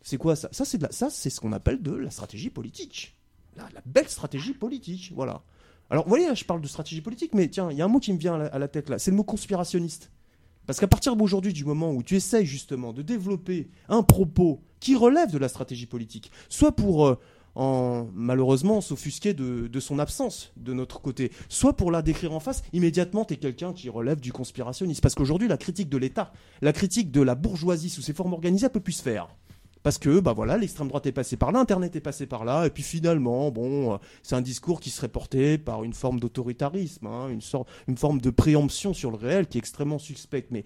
C'est 0.00 0.16
quoi 0.16 0.36
ça? 0.36 0.48
Ça, 0.52 0.64
c'est 0.64 0.92
ça, 0.92 1.10
c'est 1.10 1.30
ce 1.30 1.40
qu'on 1.40 1.52
appelle 1.52 1.82
de 1.82 1.92
la 1.92 2.10
stratégie 2.10 2.50
politique. 2.50 3.16
La, 3.56 3.68
belle 3.84 4.08
stratégie 4.08 4.54
politique, 4.54 5.12
voilà. 5.14 5.42
Alors, 5.90 6.04
vous 6.04 6.08
voyez, 6.08 6.34
je 6.34 6.44
parle 6.44 6.60
de 6.60 6.66
stratégie 6.66 7.02
politique, 7.02 7.34
mais 7.34 7.48
tiens, 7.48 7.70
il 7.70 7.76
y 7.76 7.82
a 7.82 7.84
un 7.84 7.88
mot 7.88 8.00
qui 8.00 8.12
me 8.12 8.18
vient 8.18 8.40
à 8.40 8.58
la, 8.58 8.68
tête 8.68 8.88
là, 8.88 8.98
c'est 8.98 9.10
le 9.10 9.16
mot 9.16 9.24
conspirationniste. 9.24 10.10
Parce 10.66 10.78
qu'à 10.78 10.86
partir 10.86 11.16
d'aujourd'hui, 11.16 11.52
du 11.52 11.64
moment 11.64 11.92
où 11.92 12.02
tu 12.02 12.14
essayes 12.14 12.46
justement 12.46 12.92
de 12.92 13.02
développer 13.02 13.68
un 13.88 14.02
propos 14.02 14.62
qui 14.80 14.96
relève 14.96 15.30
de 15.30 15.38
la 15.38 15.48
stratégie 15.48 15.86
politique, 15.86 16.30
soit 16.48 16.72
pour 16.72 17.06
euh, 17.06 17.20
en 17.54 18.08
malheureusement 18.14 18.80
s'offusquer 18.80 19.34
de, 19.34 19.80
son 19.80 19.98
absence 19.98 20.52
de 20.56 20.72
notre 20.72 21.00
côté. 21.00 21.32
Soit 21.48 21.76
pour 21.76 21.90
la 21.90 22.02
décrire 22.02 22.32
en 22.32 22.40
face, 22.40 22.62
immédiatement 22.72 23.24
tu 23.24 23.34
es 23.34 23.36
quelqu'un 23.36 23.72
qui 23.72 23.88
relève 23.88 24.20
du 24.20 24.32
conspirationnisme. 24.32 25.00
Parce 25.00 25.14
qu'aujourd'hui, 25.14 25.48
la 25.48 25.56
critique 25.56 25.88
de 25.88 25.98
l'État, 25.98 26.32
la 26.60 26.72
critique 26.72 27.10
de 27.10 27.20
la 27.20 27.34
bourgeoisie 27.34 27.90
sous 27.90 28.02
ses 28.02 28.12
formes 28.12 28.32
organisées, 28.32 28.66
elle 28.66 28.72
peut 28.72 28.80
plus 28.80 28.92
se 28.92 29.02
faire. 29.02 29.28
Parce 29.82 29.98
que 29.98 30.20
bah 30.20 30.32
voilà, 30.32 30.56
l'extrême 30.56 30.88
droite 30.88 31.06
est 31.06 31.12
passée 31.12 31.36
par 31.36 31.50
là, 31.50 31.58
Internet 31.58 31.96
est 31.96 32.00
passé 32.00 32.26
par 32.26 32.44
là, 32.44 32.66
et 32.66 32.70
puis 32.70 32.84
finalement, 32.84 33.50
bon, 33.50 33.94
euh, 33.94 33.96
c'est 34.22 34.36
un 34.36 34.40
discours 34.40 34.80
qui 34.80 34.90
serait 34.90 35.08
porté 35.08 35.58
par 35.58 35.82
une 35.82 35.92
forme 35.92 36.20
d'autoritarisme, 36.20 37.06
hein, 37.08 37.28
une, 37.28 37.40
sorte, 37.40 37.68
une 37.88 37.96
forme 37.96 38.20
de 38.20 38.30
préemption 38.30 38.94
sur 38.94 39.10
le 39.10 39.16
réel 39.16 39.48
qui 39.48 39.58
est 39.58 39.60
extrêmement 39.60 39.98
suspecte. 39.98 40.52
Mais 40.52 40.64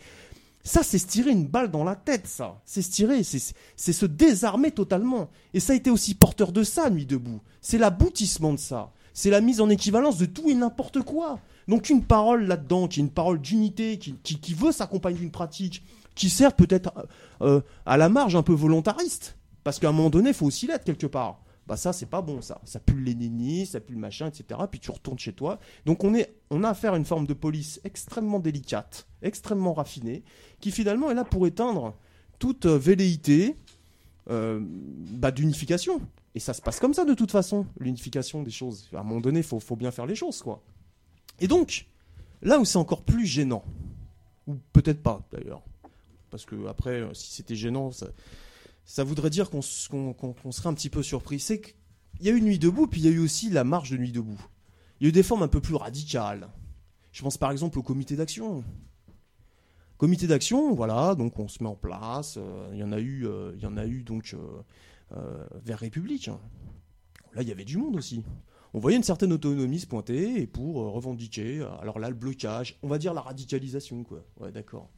Ça, 0.67 0.83
c'est 0.83 0.99
se 0.99 1.07
tirer 1.07 1.31
une 1.31 1.47
balle 1.47 1.71
dans 1.71 1.85
la 1.85 1.95
tête, 1.95 2.27
ça. 2.27 2.61
C'est 2.65 2.83
se 2.83 2.91
tirer, 2.91 3.23
c'est 3.23 3.93
se 3.93 4.05
désarmer 4.05 4.73
totalement. 4.73 5.31
Et 5.55 5.61
ça 5.61 5.73
a 5.73 5.77
été 5.77 5.91
aussi 5.91 6.17
porteur 6.17 6.51
de 6.51 6.65
ça, 6.65 6.91
Nuit 6.91 7.07
debout. 7.07 7.41
C'est 7.61 7.79
l'aboutissement 7.79 8.53
de 8.53 8.59
ça. 8.59 8.91
C'est 9.15 9.31
la 9.31 9.41
mise 9.41 9.61
en 9.61 9.71
équivalence 9.71 10.19
de 10.19 10.27
tout 10.27 10.51
et 10.51 10.55
n'importe 10.55 11.03
quoi. 11.03 11.39
Donc 11.69 11.89
une 11.89 12.03
parole 12.03 12.47
là-dedans, 12.47 12.89
qui 12.89 12.99
est 12.99 13.05
une 13.05 13.11
parole 13.11 13.41
d'unité, 13.41 13.97
qui, 13.99 14.17
qui, 14.17 14.55
veut 14.55 14.73
s'accompagner 14.73 15.19
d'une 15.21 15.31
pratique, 15.31 15.85
qui 16.17 16.29
sert 16.29 16.53
peut-être 16.53 16.93
euh, 17.43 17.61
à 17.87 17.97
la 17.97 18.09
marge 18.09 18.35
un 18.35 18.43
peu 18.43 18.53
volontariste. 18.53 19.37
Parce 19.63 19.79
qu'à 19.79 19.91
un 19.91 19.93
moment 19.93 20.11
donné, 20.11 20.31
il 20.31 20.35
faut 20.35 20.47
aussi 20.47 20.67
l'être 20.67 20.85
quelque 20.85 21.07
part 21.07 21.45
bah 21.67 21.77
ça 21.77 21.93
c'est 21.93 22.07
pas 22.07 22.23
bon 22.23 22.41
ça. 22.41 22.61
Ça 22.65 22.79
pue 22.79 22.95
le 22.95 23.03
léninisme, 23.03 23.73
ça 23.73 23.81
pue 23.81 23.95
le 23.95 23.99
machin, 23.99 24.29
etc. 24.29 24.61
Puis 24.71 24.81
tu 24.81 24.91
retournes 24.91 25.19
chez 25.19 25.33
toi. 25.33 25.59
Donc 25.85 26.05
on, 26.05 26.15
est, 26.15 26.35
on 26.51 26.63
a 26.65 26.71
affaire 26.71 26.95
à 26.95 26.97
une 26.97 27.05
forme 27.05 27.27
de 27.27 27.35
police 27.35 27.81
extrêmement 27.85 28.39
délicate, 28.39 29.07
extrêmement 29.23 29.75
raffinée, 29.75 30.23
qui 30.61 30.71
finalement 30.71 31.11
est 31.11 31.15
là 31.15 31.25
pour 31.25 31.47
éteindre 31.47 31.95
toute 32.39 32.67
euh, 32.67 32.79
velléité 32.79 33.57
euh, 34.31 34.61
bah, 34.63 35.31
d'unification. 35.31 36.01
Et 36.35 36.41
ça 36.41 36.53
se 36.53 36.61
passe 36.61 36.81
comme 36.81 36.95
ça 36.95 37.05
de 37.05 37.15
toute 37.15 37.31
façon, 37.31 37.67
l'unification 37.81 38.43
des 38.43 38.51
choses. 38.51 38.89
À 38.93 39.01
un 39.01 39.03
moment 39.03 39.21
donné, 39.21 39.41
il 39.41 39.45
faut, 39.45 39.59
faut 39.59 39.77
bien 39.77 39.91
faire 39.91 40.07
les 40.07 40.15
choses, 40.15 40.43
quoi. 40.43 40.63
Et 41.41 41.49
donc, 41.49 41.87
là 42.43 42.59
où 42.59 42.65
c'est 42.65 42.79
encore 42.79 43.03
plus 43.03 43.27
gênant, 43.27 43.65
ou 44.47 44.57
peut-être 44.73 45.03
pas 45.03 45.27
d'ailleurs, 45.33 45.63
parce 46.31 46.45
que 46.45 46.67
après, 46.67 47.01
euh, 47.01 47.15
si 47.15 47.33
c'était 47.33 47.57
gênant, 47.57 47.91
ça, 47.91 48.09
ça 48.87 49.03
voudrait 49.03 49.31
dire 49.31 49.51
qu'on 49.51 49.61
serait 49.61 50.69
un 50.69 50.75
petit 50.75 50.89
peu 50.89 51.03
surpris. 51.03 51.41
C'est 51.41 51.61
qu'il 51.61 51.75
y 52.21 52.31
a 52.31 52.33
eu 52.33 52.41
Nuit 52.41 52.59
debout, 52.59 52.87
puis 52.87 53.01
il 53.01 53.05
y 53.05 53.09
a 53.09 53.13
eu 53.13 53.19
aussi 53.19 53.51
la 53.51 53.65
marche 53.65 53.91
de 53.91 53.97
Nuit 53.97 54.13
debout. 54.13 54.41
Il 55.01 55.05
y 55.05 55.07
a 55.07 55.09
eu 55.11 55.13
des 55.13 55.25
formes 55.25 55.43
un 55.43 55.49
peu 55.49 55.61
plus 55.61 55.75
radicales. 55.75 56.49
Je 57.13 57.23
pense 57.23 57.37
par 57.37 57.51
exemple 57.51 57.79
au 57.79 57.83
comité 57.83 58.15
d'action. 58.15 58.65
Comité 59.97 60.27
d'action, 60.27 60.75
voilà, 60.75 61.15
donc 61.15 61.39
on 61.39 61.49
se 61.49 61.63
met 61.63 61.69
en 61.69 61.75
place. 61.75 62.37
Euh, 62.37 62.69
il 62.73 62.79
y 62.79 62.85
en 62.85 62.93
a 62.93 63.01
eu, 63.01 63.27
euh, 63.27 63.57
y 63.59 63.67
en 63.67 63.77
a 63.77 63.87
eu 63.87 64.03
donc 64.03 64.37
euh, 65.15 65.47
vers 65.57 65.79
République. 65.79 66.31
Là, 67.35 67.43
il 67.43 67.49
y 67.49 67.53
avait 67.53 67.65
du 67.65 67.79
monde 67.79 67.97
aussi. 67.97 68.23
On 68.73 68.79
voyait 68.79 68.97
une 68.97 69.03
certaine 69.03 69.33
autonomie 69.33 69.81
se 69.81 69.87
pointer 69.87 70.43
et 70.43 70.47
pour 70.47 70.77
revendiquer. 70.93 71.67
Alors 71.81 71.99
là, 71.99 72.09
le 72.09 72.15
blocage, 72.15 72.79
on 72.83 72.89
va 72.89 72.99
dire 72.99 73.15
la 73.15 73.23
radicalisation, 73.23 74.05
quoi. 74.05 74.23
Ouais, 74.39 74.53
d'accord. 74.53 74.91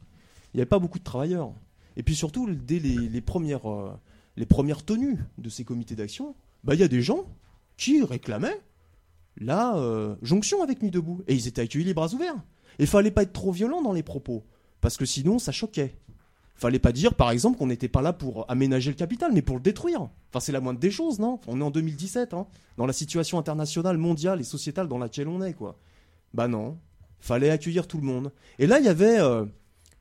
Il 0.53 0.57
n'y 0.57 0.61
avait 0.61 0.69
pas 0.69 0.79
beaucoup 0.79 0.99
de 0.99 1.03
travailleurs. 1.03 1.53
Et 1.97 2.03
puis 2.03 2.15
surtout, 2.15 2.49
dès 2.49 2.79
les, 2.79 3.21
premières, 3.21 3.69
euh, 3.69 3.91
les 4.37 4.45
premières 4.45 4.83
tenues 4.83 5.17
de 5.37 5.49
ces 5.49 5.63
comités 5.63 5.95
d'action, 5.95 6.35
bah, 6.63 6.75
il 6.75 6.79
y 6.79 6.83
a 6.83 6.87
des 6.87 7.01
gens 7.01 7.25
qui 7.77 8.03
réclamaient 8.03 8.59
la 9.37 9.77
euh, 9.77 10.15
jonction 10.21 10.61
avec 10.61 10.81
Nuit 10.81 10.91
debout. 10.91 11.23
Et 11.27 11.35
ils 11.35 11.47
étaient 11.47 11.61
accueillis 11.61 11.85
les 11.85 11.93
bras 11.93 12.13
ouverts. 12.13 12.35
Et 12.77 12.83
il 12.83 12.87
fallait 12.87 13.11
pas 13.11 13.23
être 13.23 13.33
trop 13.33 13.51
violent 13.51 13.81
dans 13.81 13.93
les 13.93 14.03
propos, 14.03 14.45
parce 14.81 14.97
que 14.97 15.05
sinon 15.05 15.39
ça 15.39 15.51
choquait. 15.51 15.95
Fallait 16.55 16.79
pas 16.79 16.91
dire, 16.91 17.13
par 17.13 17.31
exemple, 17.31 17.57
qu'on 17.57 17.67
n'était 17.67 17.87
pas 17.87 18.01
là 18.01 18.11
pour 18.11 18.49
aménager 18.51 18.91
le 18.91 18.97
capital, 18.97 19.31
mais 19.33 19.41
pour 19.41 19.55
le 19.55 19.61
détruire. 19.61 20.09
Enfin, 20.29 20.41
c'est 20.41 20.51
la 20.51 20.59
moindre 20.59 20.79
des 20.79 20.91
choses, 20.91 21.17
non? 21.17 21.39
On 21.47 21.61
est 21.61 21.63
en 21.63 21.71
2017, 21.71 22.33
hein, 22.33 22.47
dans 22.75 22.85
la 22.85 22.91
situation 22.91 23.39
internationale, 23.39 23.97
mondiale 23.97 24.41
et 24.41 24.43
sociétale 24.43 24.89
dans 24.89 24.97
laquelle 24.97 25.29
on 25.29 25.41
est, 25.41 25.53
quoi. 25.53 25.77
Bah 26.33 26.49
non, 26.49 26.77
fallait 27.21 27.49
accueillir 27.49 27.87
tout 27.87 27.97
le 27.97 28.03
monde. 28.03 28.33
Et 28.59 28.67
là, 28.67 28.79
il 28.79 28.85
y 28.85 28.89
avait 28.89 29.19
euh, 29.19 29.45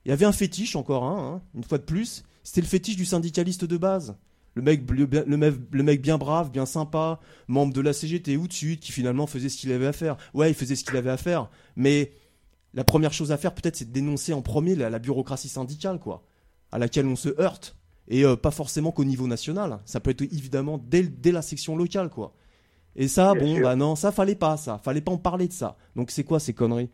il 0.08 0.10
y 0.10 0.14
avait 0.14 0.24
un 0.24 0.32
fétiche, 0.32 0.74
encore 0.74 1.04
un, 1.04 1.34
hein, 1.34 1.42
une 1.54 1.64
fois 1.64 1.76
de 1.76 1.82
plus. 1.82 2.24
C'était 2.42 2.62
le 2.62 2.66
fétiche 2.66 2.96
du 2.96 3.04
syndicaliste 3.04 3.66
de 3.66 3.76
base. 3.76 4.16
Le 4.54 4.62
mec, 4.62 4.90
le, 4.90 5.82
mec, 5.82 6.00
bien 6.00 6.16
brave, 6.16 6.50
bien 6.50 6.64
sympa, 6.64 7.20
membre 7.46 7.74
de 7.74 7.82
la 7.82 7.92
CGT 7.92 8.38
ou 8.38 8.48
de 8.48 8.52
Sud, 8.54 8.80
qui 8.80 8.90
finalement 8.90 9.26
faisait 9.26 9.50
ce 9.50 9.58
qu'il 9.58 9.70
avait 9.70 9.86
à 9.86 9.92
faire. 9.92 10.16
Ouais, 10.32 10.50
il 10.50 10.54
faisait 10.54 10.76
ce 10.76 10.84
qu'il 10.84 10.96
avait 10.96 11.10
à 11.10 11.18
faire. 11.18 11.50
Mais 11.76 12.12
la 12.72 12.84
première 12.84 13.12
chose 13.12 13.32
à 13.32 13.36
faire, 13.36 13.54
peut-être, 13.54 13.76
c'est 13.76 13.84
de 13.84 13.92
dénoncer 13.92 14.32
en 14.32 14.40
premier 14.40 14.74
la, 14.76 14.98
bureaucratie 14.98 15.50
syndicale, 15.50 15.98
quoi, 15.98 16.24
à 16.72 16.78
laquelle 16.78 17.06
on 17.06 17.14
se 17.14 17.38
heurte. 17.38 17.76
Et 18.08 18.24
euh, 18.24 18.34
pas 18.34 18.50
forcément 18.50 18.92
qu'au 18.92 19.04
niveau 19.04 19.26
national. 19.26 19.78
Ça 19.84 20.00
peut 20.00 20.12
être 20.12 20.22
évidemment 20.22 20.82
dès, 20.82 21.02
dès 21.02 21.32
la 21.32 21.42
section 21.42 21.76
locale, 21.76 22.08
quoi. 22.08 22.32
Et 22.96 23.08
ça, 23.08 23.34
bon, 23.34 23.60
bah 23.60 23.76
non, 23.76 23.94
ça 23.94 24.10
fallait 24.10 24.34
pas, 24.34 24.56
ça. 24.56 24.78
Fallait 24.78 25.02
pas 25.02 25.12
en 25.12 25.18
parler 25.18 25.48
de 25.48 25.52
ça. 25.52 25.76
Donc 25.96 26.10
c'est 26.10 26.24
quoi 26.24 26.40
ces 26.40 26.54
conneries? 26.54 26.88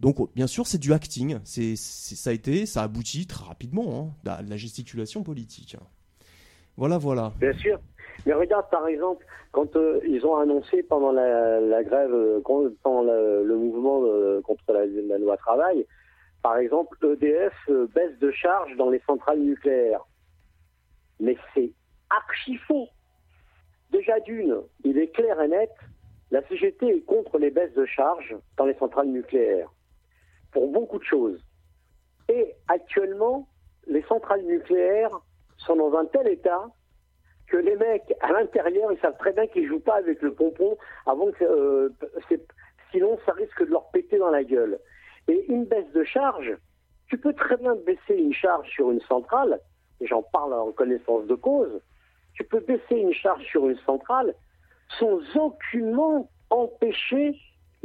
Donc, 0.00 0.16
bien 0.34 0.46
sûr, 0.46 0.66
c'est 0.66 0.78
du 0.78 0.92
acting. 0.92 1.38
C'est, 1.44 1.74
ça 1.76 2.30
a 2.30 2.32
été, 2.32 2.66
ça 2.66 2.82
aboutit 2.82 3.26
très 3.26 3.44
rapidement 3.44 4.14
hein, 4.26 4.42
la 4.46 4.56
gesticulation 4.56 5.22
politique. 5.22 5.76
Voilà, 6.76 6.98
voilà. 6.98 7.32
Bien 7.40 7.54
sûr. 7.54 7.80
Mais 8.24 8.32
regarde, 8.32 8.68
par 8.70 8.86
exemple, 8.86 9.24
quand 9.52 9.76
euh, 9.76 10.00
ils 10.06 10.24
ont 10.26 10.36
annoncé 10.36 10.82
pendant 10.82 11.12
la, 11.12 11.82
grève, 11.84 12.12
euh, 12.12 12.40
pendant 12.82 13.02
le, 13.02 13.56
mouvement 13.56 14.02
euh, 14.04 14.40
contre 14.42 14.62
la, 14.72 15.18
loi 15.18 15.36
travail, 15.36 15.86
par 16.42 16.56
exemple, 16.58 16.96
EDF 17.04 17.54
baisse 17.94 18.18
de 18.20 18.30
charge 18.30 18.76
dans 18.76 18.90
les 18.90 19.00
centrales 19.06 19.40
nucléaires. 19.40 20.04
Mais 21.20 21.36
c'est 21.54 21.72
archi 22.10 22.56
faux. 22.68 22.88
Déjà 23.90 24.20
d'une, 24.20 24.56
il 24.84 24.98
est 24.98 25.08
clair 25.08 25.40
et 25.40 25.48
net, 25.48 25.70
la 26.30 26.46
CGT 26.48 26.86
est 26.88 27.00
contre 27.02 27.38
les 27.38 27.50
baisses 27.50 27.74
de 27.74 27.86
charge 27.86 28.36
dans 28.56 28.66
les 28.66 28.74
centrales 28.74 29.08
nucléaires 29.08 29.70
pour 30.56 30.68
beaucoup 30.68 30.98
de 30.98 31.04
choses. 31.04 31.38
Et 32.30 32.54
actuellement, 32.68 33.46
les 33.86 34.00
centrales 34.04 34.42
nucléaires 34.44 35.10
sont 35.58 35.76
dans 35.76 35.94
un 35.98 36.06
tel 36.06 36.28
état 36.28 36.64
que 37.46 37.58
les 37.58 37.76
mecs 37.76 38.14
à 38.22 38.32
l'intérieur, 38.32 38.90
ils 38.90 38.98
savent 39.00 39.18
très 39.18 39.34
bien 39.34 39.46
qu'ils 39.48 39.68
jouent 39.68 39.84
pas 39.90 39.96
avec 39.96 40.22
le 40.22 40.32
pompon 40.32 40.78
avant 41.04 41.30
que 41.30 41.44
euh, 41.44 41.90
sinon 42.90 43.18
ça 43.26 43.32
risque 43.32 43.66
de 43.66 43.70
leur 43.70 43.90
péter 43.90 44.16
dans 44.16 44.30
la 44.30 44.44
gueule. 44.44 44.78
Et 45.28 45.44
une 45.52 45.66
baisse 45.66 45.92
de 45.92 46.04
charge, 46.04 46.56
tu 47.08 47.18
peux 47.18 47.34
très 47.34 47.58
bien 47.58 47.74
baisser 47.74 48.14
une 48.14 48.32
charge 48.32 48.66
sur 48.70 48.90
une 48.90 49.02
centrale, 49.02 49.60
et 50.00 50.06
j'en 50.06 50.22
parle 50.22 50.54
en 50.54 50.72
connaissance 50.72 51.26
de 51.26 51.34
cause, 51.34 51.82
tu 52.32 52.44
peux 52.44 52.60
baisser 52.60 52.96
une 52.96 53.12
charge 53.12 53.44
sur 53.44 53.68
une 53.68 53.78
centrale 53.80 54.34
sans 54.98 55.20
aucunement 55.36 56.30
empêcher 56.48 57.38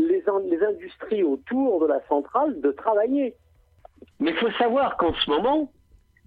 les, 0.08 0.64
industries 0.64 1.24
autour 1.24 1.82
de 1.82 1.88
la 1.88 2.02
centrale 2.08 2.60
de 2.62 2.72
travailler. 2.72 3.36
Mais 4.20 4.32
il 4.32 4.38
faut 4.38 4.52
savoir 4.52 4.98
qu'en 4.98 5.14
ce 5.14 5.30
moment, 5.30 5.72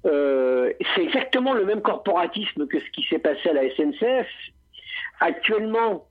euh, 0.06 0.72
c'est 0.94 1.04
exactement 1.04 1.54
le 1.54 1.64
même 1.64 1.80
corporatisme 1.80 2.66
que 2.66 2.78
ce 2.78 2.90
qui 2.90 3.02
s'est 3.08 3.18
passé 3.18 3.48
à 3.48 3.52
la 3.54 3.70
SNCF. 3.70 4.28
Actuellement, 5.20 6.06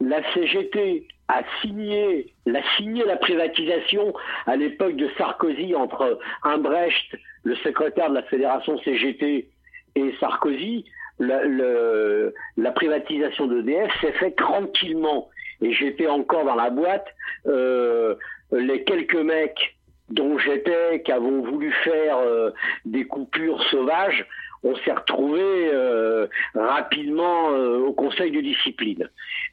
la 0.00 0.22
CGT 0.32 1.06
a 1.28 1.42
signé, 1.60 2.34
la 2.46 2.60
signé 2.76 3.04
la 3.04 3.16
privatisation 3.16 4.12
à 4.46 4.56
l'époque 4.56 4.96
de 4.96 5.08
Sarkozy 5.16 5.74
entre 5.74 6.18
Imbrecht, 6.42 7.16
le 7.44 7.56
secrétaire 7.56 8.10
de 8.10 8.14
la 8.14 8.22
fédération 8.24 8.78
CGT, 8.78 9.48
et 9.94 10.14
Sarkozy. 10.20 10.84
La 11.18 12.72
privatisation 12.72 13.46
d'EDF 13.46 13.92
s'est 14.00 14.12
faite 14.12 14.36
tranquillement 14.36 15.28
et 15.64 15.72
j'étais 15.72 16.06
encore 16.06 16.44
dans 16.44 16.54
la 16.54 16.68
boîte, 16.68 17.06
euh, 17.46 18.14
les 18.52 18.84
quelques 18.84 19.16
mecs 19.16 19.76
dont 20.10 20.38
j'étais, 20.38 21.02
qui 21.02 21.10
avons 21.10 21.40
voulu 21.42 21.72
faire 21.82 22.18
euh, 22.18 22.50
des 22.84 23.06
coupures 23.06 23.62
sauvages, 23.70 24.26
on 24.62 24.76
s'est 24.76 24.92
retrouvés 24.92 25.70
euh, 25.72 26.26
rapidement 26.54 27.48
au 27.48 27.92
Conseil 27.92 28.30
de 28.30 28.40
discipline. 28.40 29.08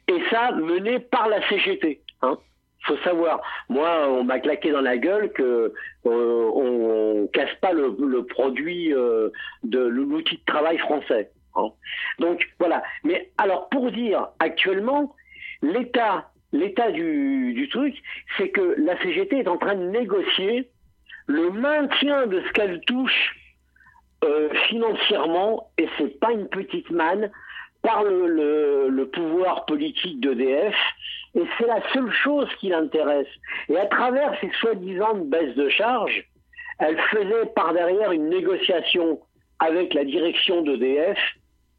Et 0.08 0.22
ça, 0.30 0.52
mené 0.52 0.98
par 0.98 1.28
la 1.28 1.46
CGT. 1.48 2.00
Hein 2.20 2.38
faut 2.84 2.96
savoir, 2.98 3.40
moi, 3.68 4.08
on 4.08 4.24
m'a 4.24 4.40
claqué 4.40 4.72
dans 4.72 4.80
la 4.80 4.96
gueule 4.96 5.30
que 5.32 5.72
on, 6.04 7.28
casse 7.32 7.54
pas 7.60 7.72
le, 7.72 8.24
produit 8.24 8.88
de 8.90 9.78
l'outil 9.78 10.36
de 10.36 10.44
travail 10.44 10.78
français. 10.78 11.30
Hein. 11.54 11.68
Donc 12.18 12.44
voilà. 12.58 12.82
Mais 13.04 13.30
alors 13.38 13.68
pour 13.68 13.92
dire 13.92 14.28
actuellement, 14.40 15.14
l'état, 15.62 16.30
l'état 16.52 16.90
du, 16.90 17.68
truc, 17.70 17.94
c'est 18.36 18.50
que 18.50 18.74
la 18.78 19.00
CGT 19.02 19.38
est 19.38 19.48
en 19.48 19.56
train 19.56 19.74
de 19.74 19.86
négocier 19.86 20.68
le 21.26 21.50
maintien 21.50 22.26
de 22.26 22.42
ce 22.42 22.52
qu'elle 22.52 22.80
touche 22.82 23.36
euh, 24.24 24.50
financièrement, 24.68 25.70
et 25.78 25.88
c'est 25.96 26.18
pas 26.20 26.32
une 26.32 26.48
petite 26.48 26.90
manne, 26.90 27.30
par 27.82 28.04
le, 28.04 29.04
pouvoir 29.12 29.66
politique 29.66 30.20
d'EDF, 30.20 30.74
et 31.34 31.42
c'est 31.58 31.66
la 31.66 31.82
seule 31.92 32.10
chose 32.12 32.48
qui 32.60 32.68
l'intéresse. 32.68 33.26
Et 33.68 33.76
à 33.76 33.86
travers 33.86 34.32
ces 34.40 34.50
soi-disant 34.60 35.16
baisses 35.16 35.56
de 35.56 35.68
charges, 35.68 36.24
elle 36.78 36.98
faisait 37.10 37.46
par 37.54 37.72
derrière 37.72 38.12
une 38.12 38.28
négociation 38.28 39.20
avec 39.58 39.94
la 39.94 40.04
direction 40.04 40.62
d'EDF 40.62 41.18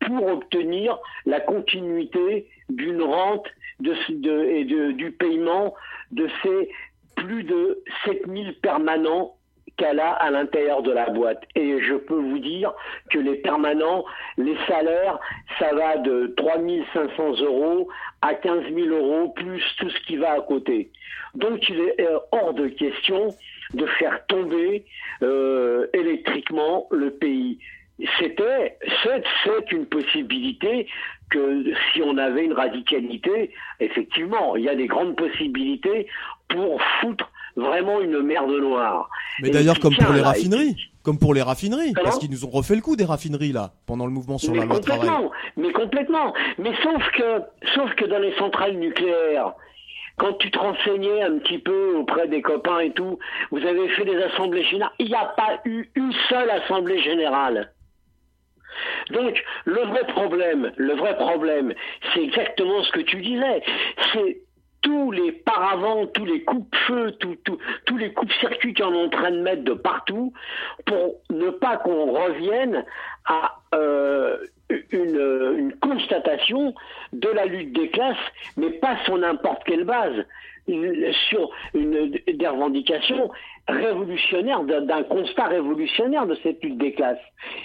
pour 0.05 0.27
obtenir 0.27 0.97
la 1.25 1.39
continuité 1.39 2.47
d'une 2.69 3.01
rente 3.01 3.47
de, 3.83 4.43
et 4.45 4.65
du 4.65 5.11
paiement 5.11 5.73
de 6.11 6.27
ces 6.41 6.69
plus 7.15 7.43
de 7.43 7.83
7000 8.05 8.55
permanents 8.61 9.35
qu'elle 9.77 9.99
a 9.99 10.11
à 10.11 10.29
l'intérieur 10.29 10.83
de 10.83 10.91
la 10.91 11.09
boîte. 11.09 11.43
Et 11.55 11.81
je 11.81 11.95
peux 11.95 12.19
vous 12.19 12.39
dire 12.39 12.73
que 13.09 13.17
les 13.17 13.35
permanents, 13.35 14.05
les 14.37 14.55
salaires, 14.67 15.19
ça 15.57 15.73
va 15.73 15.97
de 15.97 16.33
3500 16.37 17.41
euros 17.41 17.87
à 18.21 18.35
15 18.35 18.73
000 18.73 18.87
euros, 18.87 19.29
plus 19.29 19.63
tout 19.79 19.89
ce 19.89 19.99
qui 20.05 20.17
va 20.17 20.33
à 20.33 20.41
côté. 20.41 20.91
Donc 21.35 21.67
il 21.69 21.79
est 21.79 22.01
euh, 22.01 22.19
hors 22.31 22.53
de 22.53 22.67
question 22.67 23.29
de 23.73 23.85
faire 23.87 24.23
tomber 24.27 24.85
électriquement 25.93 26.87
le 26.91 27.09
pays 27.11 27.57
c'était 28.19 28.77
c'est 29.03 29.71
une 29.71 29.85
possibilité 29.85 30.87
que 31.29 31.73
si 31.91 32.01
on 32.01 32.17
avait 32.17 32.45
une 32.45 32.53
radicalité, 32.53 33.51
effectivement, 33.79 34.55
il 34.55 34.63
y 34.63 34.69
a 34.69 34.75
des 34.75 34.87
grandes 34.87 35.15
possibilités 35.15 36.07
pour 36.49 36.81
foutre 37.01 37.29
vraiment 37.55 38.01
une 38.01 38.21
merde 38.21 38.51
noire. 38.51 39.09
Mais 39.41 39.49
d'ailleurs, 39.49 39.79
comme 39.79 39.95
pour 39.95 40.13
les 40.13 40.21
raffineries, 40.21 40.75
comme 41.03 41.19
pour 41.19 41.33
les 41.33 41.41
raffineries, 41.41 41.93
parce 41.93 42.17
qu'ils 42.19 42.31
nous 42.31 42.45
ont 42.45 42.49
refait 42.49 42.75
le 42.75 42.81
coup 42.81 42.95
des 42.95 43.05
raffineries 43.05 43.51
là 43.51 43.73
pendant 43.85 44.05
le 44.05 44.11
mouvement 44.11 44.37
sur 44.37 44.55
la 44.55 44.65
loi 44.65 44.79
travail. 44.79 45.09
Mais 45.57 45.71
complètement. 45.71 46.33
Mais 46.57 46.71
sauf 46.81 47.11
que, 47.11 47.41
sauf 47.75 47.93
que 47.95 48.05
dans 48.05 48.19
les 48.19 48.33
centrales 48.35 48.77
nucléaires, 48.77 49.53
quand 50.17 50.33
tu 50.33 50.51
te 50.51 50.59
renseignais 50.59 51.23
un 51.23 51.39
petit 51.39 51.57
peu 51.57 51.95
auprès 51.97 52.27
des 52.27 52.41
copains 52.41 52.79
et 52.79 52.91
tout, 52.91 53.17
vous 53.51 53.65
avez 53.65 53.89
fait 53.89 54.05
des 54.05 54.17
assemblées 54.17 54.63
générales. 54.63 54.93
Il 54.99 55.07
n'y 55.07 55.15
a 55.15 55.25
pas 55.25 55.59
eu 55.65 55.89
une 55.95 56.13
seule 56.29 56.49
assemblée 56.49 57.01
générale. 57.01 57.71
Donc, 59.11 59.43
le 59.65 59.81
vrai 59.81 60.05
problème, 60.07 60.71
le 60.77 60.93
vrai 60.93 61.15
problème, 61.15 61.73
c'est 62.13 62.23
exactement 62.23 62.83
ce 62.83 62.91
que 62.91 63.01
tu 63.01 63.21
disais. 63.21 63.63
C'est 64.13 64.41
tous 64.81 65.11
les 65.11 65.31
paravents, 65.31 66.05
tous 66.07 66.25
les 66.25 66.43
coupe-feux, 66.43 67.15
tous 67.85 67.97
les 67.97 68.13
coupe-circuits 68.13 68.73
qu'on 68.73 68.93
est 68.93 69.05
en 69.05 69.09
train 69.09 69.31
de 69.31 69.39
mettre 69.39 69.63
de 69.63 69.73
partout 69.73 70.33
pour 70.85 71.15
ne 71.29 71.49
pas 71.49 71.77
qu'on 71.77 72.11
revienne 72.11 72.85
à 73.25 73.55
euh, 73.73 74.37
une, 74.91 75.73
constatation 75.81 76.73
de 77.13 77.29
la 77.29 77.45
lutte 77.45 77.73
des 77.73 77.89
classes, 77.89 78.17
mais 78.57 78.71
pas 78.71 78.97
sur 79.05 79.17
n'importe 79.17 79.63
quelle 79.65 79.85
base, 79.85 80.25
sur 80.67 81.49
une, 81.73 82.09
des 82.09 82.47
revendications 82.47 83.29
révolutionnaire, 83.67 84.63
d'un 84.63 85.03
constat 85.03 85.45
révolutionnaire 85.45 86.25
de 86.25 86.35
cette 86.43 86.63
lutte 86.63 86.77
des 86.77 86.93
classes. 86.93 87.17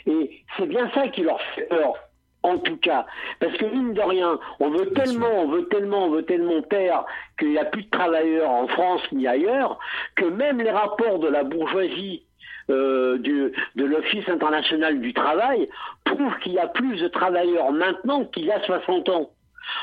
Et 0.06 0.42
c'est 0.56 0.66
bien 0.66 0.90
ça 0.94 1.08
qui 1.08 1.22
leur 1.22 1.40
fait 1.54 1.68
peur, 1.68 1.94
en 2.42 2.58
tout 2.58 2.76
cas. 2.76 3.06
Parce 3.40 3.56
que 3.56 3.64
mine 3.64 3.94
de 3.94 4.00
rien, 4.00 4.38
on 4.60 4.70
veut 4.70 4.90
tellement, 4.90 5.42
on 5.42 5.48
veut 5.48 5.66
tellement, 5.68 6.06
on 6.06 6.10
veut 6.10 6.24
tellement 6.24 6.62
taire 6.62 7.04
qu'il 7.38 7.50
n'y 7.50 7.58
a 7.58 7.64
plus 7.64 7.82
de 7.82 7.90
travailleurs 7.90 8.50
en 8.50 8.68
France 8.68 9.02
ni 9.12 9.26
ailleurs, 9.26 9.78
que 10.16 10.24
même 10.24 10.60
les 10.60 10.70
rapports 10.70 11.18
de 11.18 11.28
la 11.28 11.42
bourgeoisie 11.42 12.24
euh, 12.70 13.18
du, 13.18 13.52
de 13.76 13.84
l'Office 13.84 14.28
international 14.28 15.00
du 15.00 15.14
travail 15.14 15.68
prouvent 16.04 16.38
qu'il 16.40 16.52
y 16.52 16.58
a 16.58 16.68
plus 16.68 17.00
de 17.00 17.08
travailleurs 17.08 17.72
maintenant 17.72 18.24
qu'il 18.26 18.44
y 18.44 18.52
a 18.52 18.60
60 18.60 19.08
ans. 19.08 19.30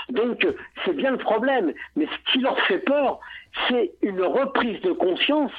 Donc 0.09 0.47
c'est 0.83 0.95
bien 0.95 1.11
le 1.11 1.17
problème, 1.17 1.73
mais 1.95 2.05
ce 2.05 2.31
qui 2.31 2.39
leur 2.39 2.59
fait 2.61 2.79
peur, 2.79 3.19
c'est 3.67 3.91
une 4.01 4.21
reprise 4.21 4.81
de 4.81 4.91
conscience. 4.91 5.51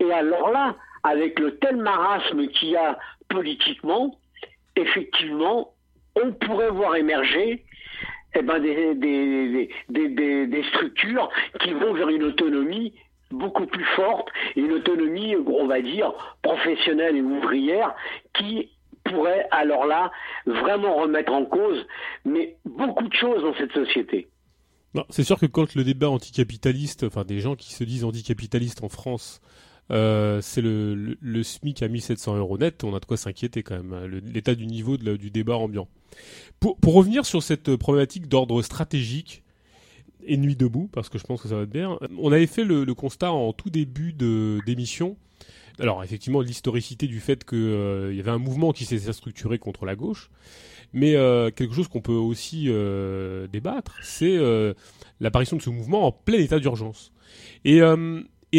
Et 0.00 0.12
alors 0.12 0.50
là, 0.50 0.76
avec 1.04 1.38
le 1.38 1.56
tel 1.58 1.76
marasme 1.76 2.46
qu'il 2.48 2.70
y 2.70 2.76
a 2.76 2.98
politiquement, 3.28 4.16
effectivement, 4.76 5.72
on 6.16 6.32
pourrait 6.32 6.70
voir 6.70 6.96
émerger 6.96 7.64
eh 8.34 8.42
ben, 8.42 8.58
des, 8.60 9.68
structures 10.68 11.28
qui 11.60 11.72
vont 11.72 11.92
vers 11.92 12.08
une 12.08 12.24
autonomie 12.24 12.94
beaucoup 13.30 13.66
plus 13.66 13.84
forte, 13.96 14.28
une 14.56 14.72
autonomie, 14.72 15.36
on 15.36 15.66
va 15.66 15.80
dire, 15.80 16.12
professionnelle 16.42 17.16
et 17.16 17.22
ouvrière, 17.22 17.94
qui 18.34 18.70
pourrait 19.12 19.46
alors 19.50 19.86
là 19.86 20.10
vraiment 20.46 20.96
remettre 20.96 21.32
en 21.32 21.44
cause 21.44 21.86
mais 22.24 22.56
beaucoup 22.64 23.06
de 23.06 23.14
choses 23.14 23.42
dans 23.42 23.54
cette 23.54 23.72
société. 23.72 24.28
C'est 25.08 25.24
sûr 25.24 25.38
que 25.38 25.46
quand 25.46 25.74
le 25.74 25.84
débat 25.84 26.10
anticapitaliste, 26.10 27.04
enfin 27.04 27.24
des 27.24 27.40
gens 27.40 27.56
qui 27.56 27.72
se 27.72 27.82
disent 27.82 28.04
anticapitalistes 28.04 28.84
en 28.84 28.90
France, 28.90 29.40
euh, 29.90 30.40
c'est 30.42 30.60
le, 30.60 31.16
le, 31.18 31.42
SMIC 31.42 31.82
à 31.82 31.88
1700 31.88 32.36
euros 32.36 32.58
net. 32.58 32.84
On 32.84 32.94
a 32.94 33.00
de 33.00 33.04
quoi 33.04 33.16
s'inquiéter 33.16 33.62
quand 33.62 33.76
même, 33.76 33.92
hein, 33.92 34.20
l'état 34.22 34.54
du 34.54 34.66
niveau 34.66 34.96
du 34.96 35.30
débat 35.30 35.56
ambiant. 35.56 35.88
Pour, 36.60 36.78
pour 36.78 36.94
revenir 36.94 37.26
sur 37.26 37.42
cette 37.42 37.76
problématique 37.76 38.28
d'ordre 38.28 38.62
stratégique 38.62 39.42
et 40.24 40.36
nuit 40.36 40.56
debout, 40.56 40.88
parce 40.92 41.08
que 41.08 41.18
je 41.18 41.24
pense 41.24 41.42
que 41.42 41.48
ça 41.48 41.56
va 41.56 41.62
être 41.62 41.70
bien, 41.70 41.98
on 42.18 42.30
avait 42.32 42.46
fait 42.46 42.64
le, 42.64 42.86
constat 42.94 43.32
en 43.32 43.52
tout 43.52 43.70
début 43.70 44.12
d'émission. 44.12 45.16
Alors 45.78 46.04
effectivement, 46.04 46.40
l'historicité 46.40 47.06
du 47.06 47.20
fait 47.20 47.44
qu'il 47.44 47.58
euh, 47.58 48.14
y 48.14 48.20
avait 48.20 48.30
un 48.30 48.38
mouvement 48.38 48.72
qui 48.72 48.84
s'est 48.84 49.12
structuré 49.12 49.58
contre 49.58 49.84
la 49.84 49.96
gauche, 49.96 50.30
mais 50.92 51.16
euh, 51.16 51.50
quelque 51.50 51.74
chose 51.74 51.88
qu'on 51.88 52.00
peut 52.00 52.12
aussi 52.12 52.68
débattre, 53.50 53.96
c'est 54.02 54.38
l'apparition 55.20 55.56
de 55.56 55.62
ce 55.62 55.70
mouvement 55.70 56.06
en 56.06 56.12
plein 56.12 56.38
état 56.38 56.58
d'urgence. 56.58 57.12
Et 57.64 57.80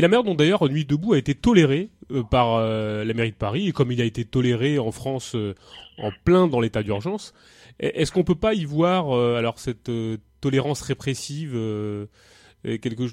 la 0.02 0.08
mère 0.08 0.24
dont 0.24 0.34
d'ailleurs 0.34 0.68
Nuit 0.70 0.86
debout 0.86 1.14
a 1.14 1.18
été 1.18 1.36
tolérée 1.36 1.90
euh, 2.12 2.24
par 2.24 2.56
euh, 2.56 3.06
la 3.06 3.14
mairie 3.14 3.32
de 3.32 3.36
Paris, 3.36 3.68
et 3.68 3.72
comme 3.72 3.92
il 3.92 4.02
a 4.02 4.06
été 4.06 4.26
toléré 4.26 4.80
en 4.80 4.92
France 4.92 5.36
euh, 5.36 5.56
en 5.98 6.12
plein 6.26 6.48
dans 6.48 6.60
l'état 6.60 6.84
d'urgence, 6.84 7.34
est-ce 7.80 8.12
qu'on 8.12 8.24
peut 8.24 8.36
pas 8.36 8.54
y 8.54 8.66
voir 8.66 9.12
alors 9.36 9.58
cette 9.58 9.90
tolérance 10.42 10.82
répressive 10.82 11.54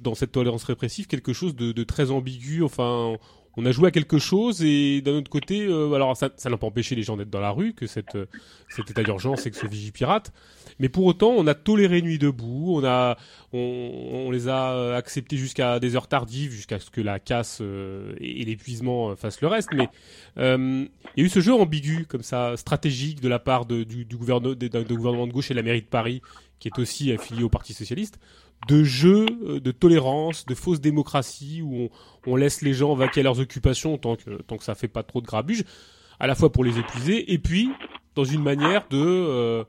dans 0.03 0.15
cette 0.15 0.33
tolérance 0.33 0.65
répressive 0.65 1.07
quelque 1.07 1.33
chose 1.33 1.57
de 1.57 1.83
très 1.83 2.11
ambigu 2.11 2.63
enfin 2.63 3.17
on 3.57 3.67
a 3.67 3.73
joué 3.73 3.89
à 3.89 3.91
quelque 3.91 4.19
chose 4.19 4.63
et 4.63 5.01
d'un 5.01 5.13
autre 5.13 5.31
côté, 5.31 5.67
euh, 5.67 5.93
alors 5.93 6.17
ça, 6.17 6.31
n'a 6.45 6.57
pas 6.57 6.67
empêché 6.67 6.95
les 6.95 7.03
gens 7.03 7.17
d'être 7.17 7.31
dans 7.31 7.41
la 7.41 7.51
rue, 7.51 7.73
que 7.75 7.87
cette, 7.87 8.15
euh, 8.15 8.27
cet 8.69 8.91
état 8.91 9.03
d'urgence 9.03 9.47
et 9.47 9.51
que 9.51 9.57
ce 9.57 9.67
vigipirate, 9.67 10.33
mais 10.79 10.89
pour 10.89 11.05
autant, 11.05 11.31
on 11.31 11.47
a 11.47 11.55
toléré 11.55 12.01
Nuit 12.01 12.19
debout, 12.19 12.77
on 12.77 12.85
a, 12.85 13.17
on, 13.53 14.31
les 14.31 14.49
a 14.49 14.95
acceptés 14.95 15.37
jusqu'à 15.37 15.81
des 15.81 15.97
heures 15.97 16.07
tardives, 16.07 16.53
jusqu'à 16.53 16.79
ce 16.79 16.91
que 16.91 17.01
la 17.01 17.19
casse 17.19 17.59
euh, 17.61 18.15
et, 18.21 18.45
l'épuisement 18.45 19.17
fassent 19.17 19.41
le 19.41 19.49
reste, 19.49 19.71
mais 19.73 19.89
il 20.37 20.89
y 21.17 21.21
a 21.21 21.25
eu 21.25 21.29
ce 21.29 21.41
jeu 21.41 21.53
ambigu 21.53 22.07
comme 22.07 22.23
ça, 22.23 22.57
stratégique 22.57 23.21
de 23.21 23.29
la 23.29 23.39
part 23.39 23.67
du, 23.67 23.85
du 24.05 24.17
gouvernement 24.17 25.27
de 25.27 25.33
gauche 25.33 25.51
et 25.51 25.55
de 25.55 25.59
la 25.59 25.65
mairie 25.65 25.83
de 25.83 25.87
Paris, 25.87 26.23
qui 26.61 26.69
est 26.69 26.79
aussi 26.79 27.11
affilié 27.11 27.43
au 27.43 27.49
Parti 27.49 27.75
socialiste, 27.75 28.21
de 28.69 28.85
jeu 28.85 29.27
euh, 29.45 29.61
de 29.61 29.71
tolérance, 29.73 30.47
de 30.47 30.55
fausse 30.55 30.81
démocratie 30.81 31.63
où 31.63 31.89
on, 32.27 32.37
laisse 32.37 32.63
les 32.63 32.75
gens 32.75 32.95
vaquer 32.95 33.21
à 33.21 33.25
leurs 33.25 33.41
occupations 33.41 33.99
tant 33.99 34.17
que 34.17 34.43
tant 34.43 34.57
que 34.57 34.65
ça 34.65 34.75
fait 34.75 34.89
pas 34.89 35.03
trop 35.03 35.21
de 35.21 35.27
grabuge, 35.27 35.65
à 36.21 36.27
la 36.27 36.35
fois 36.35 36.53
pour 36.53 36.63
les 36.63 36.79
épuiser 36.79 37.33
et 37.33 37.39
puis 37.39 37.71
dans 38.15 38.25
une 38.25 38.43
manière 38.43 38.87
de 38.91 38.99
euh, 38.99 39.65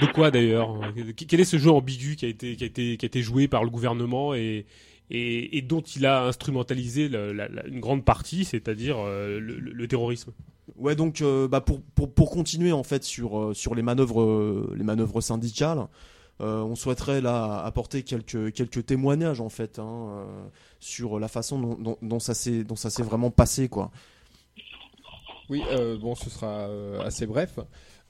de 0.00 0.06
quoi 0.06 0.30
d'ailleurs? 0.30 0.80
Quel 1.28 1.40
est 1.40 1.44
ce 1.44 1.58
jeu 1.58 1.70
ambigu 1.70 2.16
qui 2.16 2.26
a 2.26 2.28
été 2.28 2.56
qui 2.56 2.64
a 2.64 2.66
été 2.66 2.96
qui 2.96 3.04
a 3.04 3.08
été 3.08 3.22
joué 3.22 3.48
par 3.48 3.64
le 3.64 3.70
gouvernement 3.70 4.34
et 4.34 4.66
et, 5.10 5.62
dont 5.62 5.80
il 5.80 6.06
a 6.06 6.24
instrumentalisé 6.24 7.06
une 7.06 7.80
grande 7.80 8.04
partie, 8.04 8.44
c'est-à-dire 8.44 8.96
euh, 8.98 9.40
le, 9.40 9.88
terrorisme? 9.88 10.32
Ouais, 10.76 10.96
donc 10.96 11.22
bah 11.50 11.60
pour, 11.60 11.82
pour, 11.82 12.30
continuer 12.30 12.72
en 12.72 12.82
fait 12.82 13.04
sur 13.04 13.54
sur 13.54 13.74
les 13.74 13.82
manœuvres 13.82 14.74
les 14.74 14.84
manœuvres 14.84 15.20
syndicales. 15.20 15.86
Euh, 16.40 16.62
on 16.62 16.74
souhaiterait 16.74 17.20
là 17.20 17.62
apporter 17.64 18.02
quelques, 18.02 18.52
quelques 18.54 18.86
témoignages 18.86 19.42
en 19.42 19.50
fait 19.50 19.78
hein, 19.78 20.08
euh, 20.08 20.24
sur 20.78 21.20
la 21.20 21.28
façon 21.28 21.58
dont, 21.60 22.18
s'est 22.18 22.64
dont 22.64 22.76
ça 22.76 22.88
s'est 22.88 23.02
vraiment 23.02 23.30
passé 23.30 23.68
quoi. 23.68 23.90
Oui, 25.50 25.62
euh, 25.72 25.98
bon, 25.98 26.14
ce 26.14 26.30
sera 26.30 26.66
assez 27.04 27.26
bref. 27.26 27.58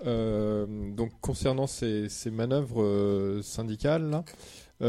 donc 0.04 1.10
concernant 1.20 1.66
ces, 1.66 2.08
manœuvres 2.30 3.40
syndicales, 3.42 4.22
bon 4.78 4.86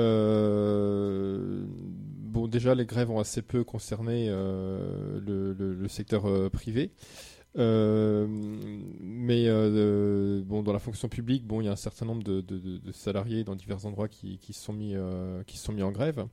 déjà 2.47 2.75
les 2.75 2.85
grèves 2.85 3.09
ont 3.09 3.19
assez 3.19 3.41
peu 3.41 3.63
concerné 3.63 4.27
le, 4.29 5.87
secteur 5.87 6.51
privé. 6.51 6.91
Euh, 7.57 8.27
mais 9.01 9.43
euh, 9.47 10.41
bon, 10.45 10.63
dans 10.63 10.73
la 10.73 10.79
fonction 10.79 11.09
publique, 11.09 11.45
bon, 11.45 11.61
il 11.61 11.65
y 11.65 11.67
a 11.67 11.73
un 11.73 11.75
certain 11.75 12.05
nombre 12.05 12.23
de, 12.23 12.91
salariés 12.93 13.43
dans 13.43 13.55
divers 13.55 13.85
endroits 13.85 14.07
qui, 14.07 14.37
qui 14.37 14.53
sont 14.53 14.73
mis 14.73 14.95
euh, 14.95 15.43
qui 15.43 15.57
sont 15.57 15.73
mis 15.73 15.83
en 15.83 15.91
grève, 15.91 16.25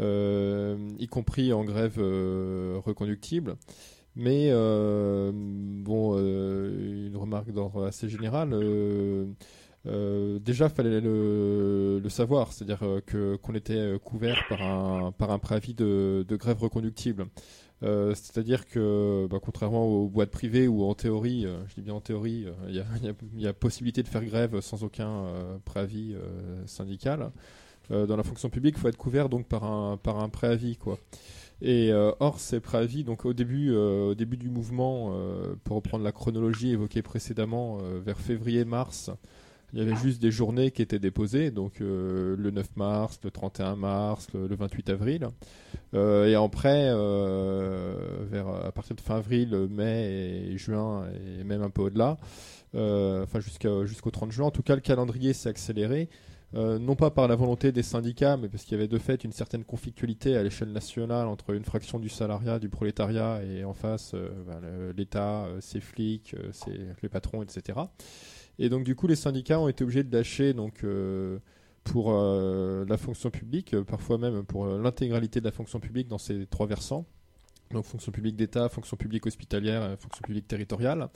y 0.00 1.06
compris 1.08 1.52
en 1.52 1.64
grève 1.64 1.98
reconductible. 1.98 3.56
Mais 4.16 4.50
bon, 4.52 6.18
une 6.18 7.16
remarque 7.16 7.50
d'ordre 7.52 7.84
assez 7.84 8.08
général. 8.08 8.50
déjà, 9.84 10.68
fallait 10.68 11.00
le, 11.00 12.00
le 12.02 12.08
savoir, 12.08 12.52
c'est-à-dire 12.52 13.00
que 13.06 13.36
qu'on 13.36 13.54
était 13.54 13.98
couvert 14.02 14.46
par 14.48 14.62
un 14.62 15.12
par 15.12 15.30
un 15.30 15.38
préavis 15.38 15.74
de 15.74 16.36
grève 16.36 16.58
reconductible. 16.58 17.26
Euh, 17.82 18.14
c'est-à-dire 18.14 18.66
que, 18.66 19.26
bah, 19.30 19.38
contrairement 19.42 19.84
aux 19.84 20.08
boîtes 20.08 20.30
privées 20.30 20.68
où 20.68 20.84
en 20.84 20.94
théorie, 20.94 21.44
euh, 21.44 21.58
je 21.68 21.74
dis 21.74 21.82
bien 21.82 21.94
en 21.94 22.00
théorie, 22.00 22.46
euh, 22.46 22.52
il 22.68 23.40
y, 23.40 23.46
a, 23.46 23.52
possibilité 23.52 24.02
de 24.02 24.08
faire 24.08 24.24
grève 24.24 24.60
sans 24.60 24.84
aucun 24.84 25.24
préavis 25.64 26.16
syndical, 26.66 27.30
dans 27.90 28.16
la 28.16 28.22
fonction 28.22 28.48
publique, 28.48 28.76
il 28.78 28.80
faut 28.80 28.88
être 28.88 28.96
couvert 28.96 29.28
donc 29.28 29.46
par 29.46 29.64
un, 29.64 29.98
par 29.98 30.18
un 30.18 30.28
préavis. 30.30 30.76
Quoi. 30.76 30.98
Et 31.60 31.92
or, 31.92 32.40
ces 32.40 32.60
préavis, 32.60 33.04
donc 33.04 33.24
au 33.24 33.34
début, 33.34 33.74
au 33.74 34.14
début 34.14 34.36
du 34.36 34.48
mouvement, 34.48 35.14
pour 35.64 35.76
reprendre 35.76 36.04
la 36.04 36.12
chronologie 36.12 36.70
évoquée 36.70 37.02
précédemment, 37.02 37.78
vers 38.04 38.18
février-mars, 38.18 39.10
Il 39.74 39.80
y 39.80 39.82
avait 39.82 39.96
juste 39.96 40.22
des 40.22 40.30
journées 40.30 40.70
qui 40.70 40.82
étaient 40.82 41.00
déposées, 41.00 41.50
donc 41.50 41.80
le 41.80 42.36
9 42.36 42.76
mars, 42.76 43.18
le 43.24 43.32
31 43.32 43.74
mars, 43.74 44.28
le, 44.32 44.54
28 44.54 44.90
avril. 44.90 45.28
et 45.94 46.34
après, 46.36 46.92
vers, 48.30 48.46
à 48.48 48.70
partir 48.70 48.94
de 48.94 49.00
fin 49.00 49.16
avril, 49.16 49.66
mai 49.68 50.48
et 50.52 50.58
juin, 50.58 51.06
et 51.40 51.42
même 51.42 51.62
un 51.62 51.70
peu 51.70 51.82
au-delà, 51.82 52.18
enfin 52.72 53.40
jusqu'au 53.40 54.10
30 54.12 54.30
juin, 54.30 54.46
en 54.46 54.52
tout 54.52 54.62
cas, 54.62 54.76
le 54.76 54.80
calendrier 54.80 55.32
s'est 55.32 55.48
accéléré. 55.48 56.08
Euh, 56.56 56.78
non 56.78 56.94
pas 56.94 57.10
par 57.10 57.26
la 57.26 57.34
volonté 57.34 57.72
des 57.72 57.82
syndicats, 57.82 58.36
mais 58.36 58.48
parce 58.48 58.62
qu'il 58.62 58.72
y 58.72 58.80
avait 58.80 58.88
de 58.88 58.98
fait 58.98 59.24
une 59.24 59.32
certaine 59.32 59.64
conflictualité 59.64 60.36
à 60.36 60.42
l'échelle 60.42 60.70
nationale 60.70 61.26
entre 61.26 61.50
une 61.50 61.64
fraction 61.64 61.98
du 61.98 62.08
salariat, 62.08 62.60
du 62.60 62.68
prolétariat, 62.68 63.40
et 63.42 63.64
en 63.64 63.74
face 63.74 64.12
euh, 64.14 64.28
ben, 64.46 64.60
l'État, 64.96 65.46
euh, 65.46 65.60
ses 65.60 65.80
flics, 65.80 66.36
les 67.02 67.08
patrons, 67.08 67.42
etc. 67.42 67.80
Et 68.58 68.68
donc 68.68 68.84
du 68.84 68.94
coup, 68.94 69.06
les 69.06 69.16
syndicats 69.16 69.58
ont 69.60 69.68
été 69.68 69.84
obligés 69.84 70.04
de 70.04 70.16
lâcher 70.16 70.52
donc 70.52 70.84
pour 71.84 72.12
la 72.12 72.96
fonction 72.96 73.30
publique, 73.30 73.76
parfois 73.82 74.18
même 74.18 74.44
pour 74.44 74.66
l'intégralité 74.66 75.40
de 75.40 75.44
la 75.44 75.52
fonction 75.52 75.80
publique 75.80 76.08
dans 76.08 76.18
ces 76.18 76.46
trois 76.46 76.66
versants, 76.66 77.04
donc 77.72 77.84
fonction 77.84 78.12
publique 78.12 78.36
d'État, 78.36 78.68
fonction 78.68 78.96
publique 78.96 79.26
hospitalière, 79.26 79.96
fonction 79.98 80.22
publique 80.22 80.46
territoriale. 80.46 81.08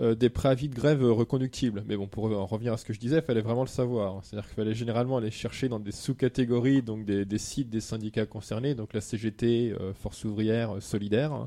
Euh, 0.00 0.14
des 0.14 0.30
préavis 0.30 0.70
de 0.70 0.74
grève 0.74 1.04
reconductibles. 1.04 1.84
Mais 1.86 1.96
bon, 1.96 2.06
pour 2.06 2.24
en 2.24 2.46
revenir 2.46 2.72
à 2.72 2.78
ce 2.78 2.84
que 2.86 2.94
je 2.94 2.98
disais, 2.98 3.16
il 3.16 3.22
fallait 3.22 3.42
vraiment 3.42 3.60
le 3.60 3.68
savoir. 3.68 4.24
C'est-à-dire 4.24 4.48
qu'il 4.48 4.56
fallait 4.56 4.74
généralement 4.74 5.18
aller 5.18 5.30
chercher 5.30 5.68
dans 5.68 5.78
des 5.78 5.92
sous-catégories, 5.92 6.80
donc 6.82 7.04
des, 7.04 7.38
sites 7.38 7.68
des 7.68 7.80
syndicats 7.80 8.24
concernés, 8.24 8.74
donc 8.74 8.94
la 8.94 9.02
CGT, 9.02 9.74
euh, 9.78 9.92
Force 9.92 10.24
ouvrière, 10.24 10.76
euh, 10.76 10.80
Solidaire, 10.80 11.46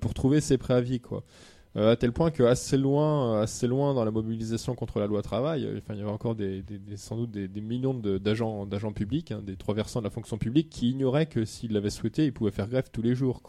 pour 0.00 0.14
trouver 0.14 0.40
ces 0.40 0.58
préavis, 0.58 0.98
quoi. 0.98 1.22
À 1.76 1.96
tel 1.96 2.12
point 2.12 2.30
que 2.30 2.42
assez 2.42 2.78
loin, 2.78 3.40
assez 3.42 3.66
loin 3.66 3.92
dans 3.92 4.04
la 4.04 4.10
mobilisation 4.10 4.74
contre 4.74 4.98
la 4.98 5.06
loi 5.06 5.20
travail, 5.20 5.68
enfin, 5.76 5.94
il 5.94 5.98
y 5.98 6.02
avait 6.02 6.10
encore 6.10 6.34
des, 6.34 6.64
sans 6.96 7.16
doute 7.16 7.30
des, 7.30 7.60
millions 7.60 7.92
d'agents, 7.94 8.66
publics, 8.94 9.32
hein, 9.32 9.42
des 9.44 9.56
trois 9.56 9.74
versants 9.74 10.00
de 10.00 10.04
la 10.04 10.10
fonction 10.10 10.38
publique, 10.38 10.70
qui 10.70 10.90
ignoraient 10.90 11.26
que 11.26 11.44
s'ils 11.44 11.72
l'avaient 11.72 11.90
souhaité, 11.90 12.24
ils 12.24 12.32
pouvaient 12.32 12.50
faire 12.50 12.68
grève 12.68 12.88
tous 12.90 13.02
les 13.02 13.14
jours. 13.14 13.42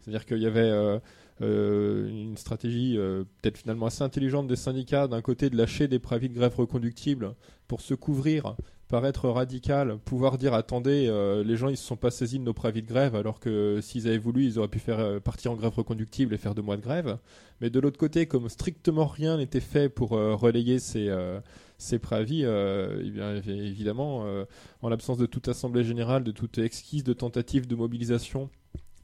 C'est-à-dire 0.00 0.24
qu'il 0.24 0.38
y 0.38 0.46
avait 0.46 1.00
euh, 1.40 2.08
une 2.08 2.36
stratégie 2.36 2.96
euh, 2.96 3.22
peut-être 3.40 3.58
finalement 3.58 3.86
assez 3.86 4.02
intelligente 4.02 4.48
des 4.48 4.56
syndicats, 4.56 5.06
d'un 5.06 5.22
côté 5.22 5.50
de 5.50 5.56
lâcher 5.56 5.86
des 5.86 5.98
préavis 5.98 6.28
de 6.28 6.34
grève 6.34 6.54
reconductibles 6.56 7.34
pour 7.68 7.80
se 7.80 7.94
couvrir, 7.94 8.56
paraître 8.88 9.28
radical, 9.28 9.98
pouvoir 9.98 10.38
dire 10.38 10.54
attendez, 10.54 11.06
euh, 11.08 11.44
les 11.44 11.56
gens 11.56 11.68
ils 11.68 11.76
se 11.76 11.84
sont 11.84 11.96
pas 11.96 12.10
saisis 12.10 12.38
de 12.38 12.44
nos 12.44 12.54
préavis 12.54 12.82
de 12.82 12.88
grève 12.88 13.14
alors 13.14 13.38
que 13.38 13.80
s'ils 13.82 14.08
avaient 14.08 14.18
voulu 14.18 14.44
ils 14.44 14.58
auraient 14.58 14.68
pu 14.68 14.78
faire 14.78 15.20
partir 15.20 15.52
en 15.52 15.56
grève 15.56 15.74
reconductible 15.74 16.34
et 16.34 16.38
faire 16.38 16.54
deux 16.54 16.62
mois 16.62 16.76
de 16.76 16.82
grève. 16.82 17.18
Mais 17.60 17.70
de 17.70 17.80
l'autre 17.80 17.98
côté, 17.98 18.26
comme 18.26 18.48
strictement 18.48 19.06
rien 19.06 19.36
n'était 19.36 19.60
fait 19.60 19.88
pour 19.88 20.10
relayer 20.10 20.78
ces 20.78 21.12
ces 21.76 21.98
préavis, 21.98 22.42
eh 22.42 23.10
bien, 23.10 23.36
évidemment, 23.36 24.24
en 24.82 24.88
l'absence 24.88 25.18
de 25.18 25.26
toute 25.26 25.48
assemblée 25.48 25.84
générale, 25.84 26.24
de 26.24 26.32
toute 26.32 26.58
exquise 26.58 27.04
de 27.04 27.12
tentative 27.12 27.66
de 27.66 27.74
mobilisation 27.74 28.48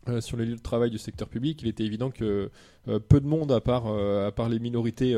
euh, 0.09 0.21
sur 0.21 0.37
les 0.37 0.45
lieux 0.45 0.57
de 0.57 0.61
travail 0.61 0.91
du 0.91 0.99
secteur 0.99 1.29
public, 1.29 1.63
il 1.63 1.69
était 1.69 1.85
évident 1.85 2.11
que 2.11 2.51
euh, 2.89 2.99
peu 2.99 3.21
de 3.21 3.27
monde, 3.27 3.53
à 3.53 3.61
part, 3.61 3.87
euh, 3.87 4.27
à 4.27 4.33
part 4.33 4.49
les 4.49 4.59
minorités 4.59 5.17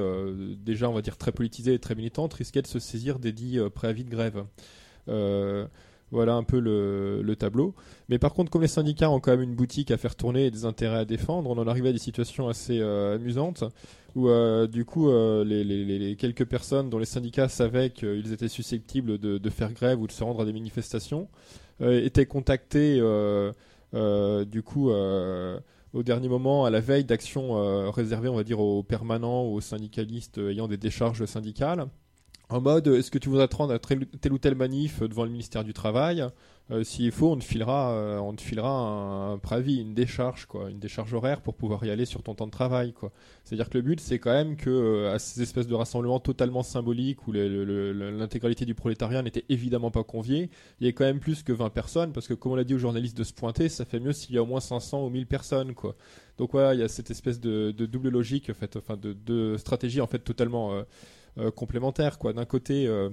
déjà, 0.65 0.89
on 0.89 0.93
va 0.93 1.03
dire, 1.03 1.17
très 1.17 1.33
politisées 1.33 1.75
et 1.75 1.79
très 1.79 1.95
militantes, 1.95 2.35
risquaient 2.35 2.63
de 2.63 2.67
se 2.67 2.79
saisir 2.79 3.19
des 3.19 3.33
dits 3.33 3.59
préavis 3.75 4.05
de 4.05 4.11
grève. 4.11 4.45
voilà 6.13 6.35
un 6.35 6.45
peu 6.45 6.61
le, 6.61 7.35
tableau. 7.37 7.75
Mais 8.09 8.19
par 8.19 8.33
contre, 8.33 8.51
comme 8.51 8.63
les 8.63 8.69
syndicats 8.69 9.11
ont 9.11 9.19
quand 9.19 9.33
même 9.33 9.43
une 9.43 9.57
boutique 9.57 9.91
à 9.91 9.97
faire 9.97 10.15
tourner 10.15 10.47
et 10.47 10.51
des 10.51 10.65
intérêts 10.65 10.99
à 10.99 11.05
défendre, 11.05 11.51
on 11.51 11.59
en 11.59 11.67
arrivait 11.67 11.89
à 11.89 11.93
des 11.93 11.99
situations 11.99 12.49
assez 12.49 12.81
amusantes 12.81 13.65
où, 14.15 14.29
du 14.69 14.85
coup, 14.85 15.11
les, 15.45 16.17
quelques 16.17 16.45
personnes 16.45 16.91
dont 16.91 16.99
les 16.99 17.07
syndicats 17.07 17.49
savaient 17.49 17.91
qu'ils 17.91 18.33
étaient 18.33 18.49
susceptibles 18.49 19.19
de, 19.19 19.39
de, 19.39 19.51
faire 19.51 19.73
grève 19.73 20.01
ou 20.01 20.07
de 20.07 20.13
se 20.13 20.23
rendre 20.23 20.43
à 20.43 20.45
des 20.45 20.53
manifestations 20.53 21.29
étaient 21.81 22.27
contactés 22.27 23.01
du 23.93 24.63
coup, 24.63 24.91
euh, 24.91 25.61
au 25.93 26.03
dernier 26.03 26.29
moment, 26.29 26.65
à 26.65 26.71
la 26.71 26.81
veille 26.81 27.05
d'actions 27.05 27.57
euh, 27.57 27.91
réservées, 27.91 28.29
on 28.29 28.37
va 28.37 28.45
dire, 28.45 28.61
aux 28.61 28.83
permanents 28.83 29.45
aux 29.45 29.61
syndicalistes 29.61 30.39
ayant 30.39 30.69
des 30.69 30.77
décharges 30.77 31.25
syndicales, 31.25 31.87
en 32.49 32.61
mode 32.61 32.87
est-ce 32.87 33.11
que 33.11 33.19
tu 33.19 33.29
voudrais 33.29 33.49
te 33.49 33.57
rendre 33.57 33.75
à 33.75 33.79
telle 33.79 34.33
ou 34.33 34.39
telle 34.39 34.55
manif 34.55 35.01
devant 35.03 35.25
le 35.25 35.31
ministère 35.31 35.65
du 35.65 35.73
Travail 35.73 36.25
euh, 36.71 36.85
S'il 36.85 37.11
faut, 37.11 37.33
on 37.33 37.37
te 37.37 37.45
filera, 37.45 37.91
euh, 37.91 38.19
on 38.19 38.35
te 38.35 38.41
filera 38.41 38.71
un, 38.71 39.39
préavis, 39.39 39.81
une 39.81 39.95
décharge, 39.95 40.47
quoi, 40.47 40.71
une 40.71 40.79
décharge 40.79 41.13
horaire 41.13 41.41
pour 41.41 41.55
pouvoir 41.55 41.85
y 41.85 41.91
aller 41.91 42.05
sur 42.05 42.23
ton 42.23 42.37
temps 42.37 42.47
de 42.47 42.53
travail. 42.53 42.93
Quoi. 42.93 43.11
C'est-à-dire 43.43 43.69
que 43.69 43.79
le 43.79 43.83
but, 43.83 43.99
c'est 43.99 44.21
quand 44.21 44.31
même 44.31 44.57
que 44.57 44.71
euh, 44.71 45.13
à 45.13 45.19
ces 45.19 45.43
espèces 45.43 45.67
de 45.67 45.75
rassemblements 45.75 46.21
totalement 46.21 46.63
symboliques 46.63 47.27
où 47.27 47.33
l'intégralité 47.33 48.65
du 48.65 48.75
prolétariat 48.75 49.23
n'était 49.23 49.45
évidemment 49.49 49.91
pas 49.91 50.05
conviée, 50.05 50.49
il 50.81 50.87
y 50.87 50.89
a 50.89 50.93
quand 50.93 51.05
même 51.05 51.21
plus 51.21 51.43
que 51.43 51.53
20 51.53 51.71
personnes, 51.71 52.13
parce 52.13 52.29
que 52.29 52.35
comme 52.35 52.53
on 52.53 52.57
l'a 52.57 52.65
dit 52.65 52.75
aux 52.75 52.79
journalistes 52.79 53.17
de 53.17 53.25
se 53.25 53.33
pointer, 53.33 53.69
ça 53.69 53.85
fait 53.85 53.99
mieux 53.99 54.13
s'il 54.13 54.37
y 54.37 54.39
a 54.39 54.43
au 54.43 54.47
moins 54.47 54.61
500 54.61 55.05
ou 55.05 55.11
1000 55.11 55.27
personnes. 55.27 55.75
Quoi. 55.75 55.97
Donc 56.39 56.53
voilà, 56.53 56.75
il 56.75 56.81
y 56.81 56.85
a 56.85 56.89
cette 56.89 57.11
espèce 57.11 57.41
de, 57.41 57.73
double 57.73 58.11
logique, 58.11 58.51
en 58.51 58.55
fait, 58.55 58.77
enfin 58.77 58.97
de, 58.97 59.15
de 59.15 59.57
stratégie 59.57 60.01
en 60.01 60.07
fait 60.07 60.21
totalement 60.21 60.75
euh, 60.75 60.83
complémentaires. 61.55 62.19
Quoi. 62.19 62.33
D'un 62.33 62.45
côté, 62.45 62.87
euh, 62.87 63.11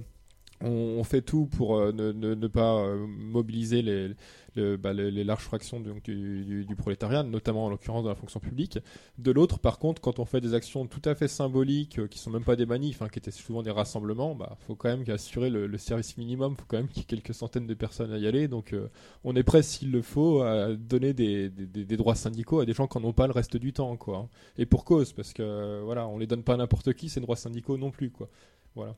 on, 0.61 1.03
fait 1.03 1.21
tout 1.21 1.47
pour 1.47 1.77
euh, 1.77 1.91
ne, 1.91 2.47
pas 2.47 2.95
mobiliser 2.95 3.81
les, 3.81 4.15
bah, 4.55 4.93
les, 4.93 5.23
larges 5.23 5.43
fractions 5.43 5.79
du, 5.79 6.75
prolétariat, 6.77 7.23
notamment 7.23 7.65
en 7.65 7.69
l'occurrence 7.69 8.03
dans 8.03 8.09
la 8.09 8.15
fonction 8.15 8.39
publique. 8.39 8.79
De 9.17 9.31
l'autre, 9.31 9.59
par 9.59 9.79
contre, 9.79 10.01
quand 10.01 10.19
on 10.19 10.25
fait 10.25 10.41
des 10.41 10.53
actions 10.53 10.85
tout 10.85 11.01
à 11.05 11.15
fait 11.15 11.27
symboliques, 11.27 12.07
qui 12.09 12.19
sont 12.19 12.29
même 12.31 12.43
pas 12.43 12.55
des 12.55 12.65
manifs, 12.65 13.01
hein, 13.01 13.09
qui 13.09 13.19
étaient 13.19 13.31
souvent 13.31 13.63
des 13.63 13.71
rassemblements, 13.71 14.35
bah 14.35 14.57
faut 14.67 14.75
quand 14.75 14.89
même 14.89 15.03
assurer 15.09 15.49
le, 15.49 15.77
service 15.77 16.17
minimum, 16.17 16.55
faut 16.55 16.65
quand 16.67 16.77
même 16.77 16.87
qu'il 16.87 16.99
y 16.99 17.01
ait 17.01 17.05
quelques 17.05 17.33
centaines 17.33 17.67
de 17.67 17.73
personnes 17.73 18.11
à 18.11 18.17
y 18.17 18.27
aller. 18.27 18.47
Donc, 18.47 18.75
on 19.23 19.35
est 19.35 19.43
prêt, 19.43 19.63
s'il 19.63 19.91
le 19.91 20.01
faut, 20.01 20.41
à 20.41 20.73
donner 20.75 21.13
des, 21.13 21.49
droits 21.97 22.15
syndicaux 22.15 22.59
à 22.59 22.65
des 22.65 22.73
gens 22.73 22.87
qui 22.87 22.97
n'en 22.99 23.09
ont 23.09 23.13
pas 23.13 23.27
le 23.27 23.33
reste 23.33 23.57
du 23.57 23.73
temps, 23.73 23.95
quoi. 23.97 24.17
Hein. 24.17 24.29
Et 24.57 24.65
pour 24.65 24.85
cause, 24.85 25.13
parce 25.13 25.33
que 25.33 25.81
voilà, 25.83 26.07
on 26.07 26.17
les 26.17 26.27
donne 26.27 26.43
pas 26.43 26.53
à 26.53 26.57
n'importe 26.57 26.93
qui, 26.93 27.09
ces 27.09 27.19
droits 27.19 27.35
syndicaux 27.35 27.77
non 27.77 27.91
plus, 27.91 28.11
quoi. 28.11 28.29
Voilà. 28.75 28.95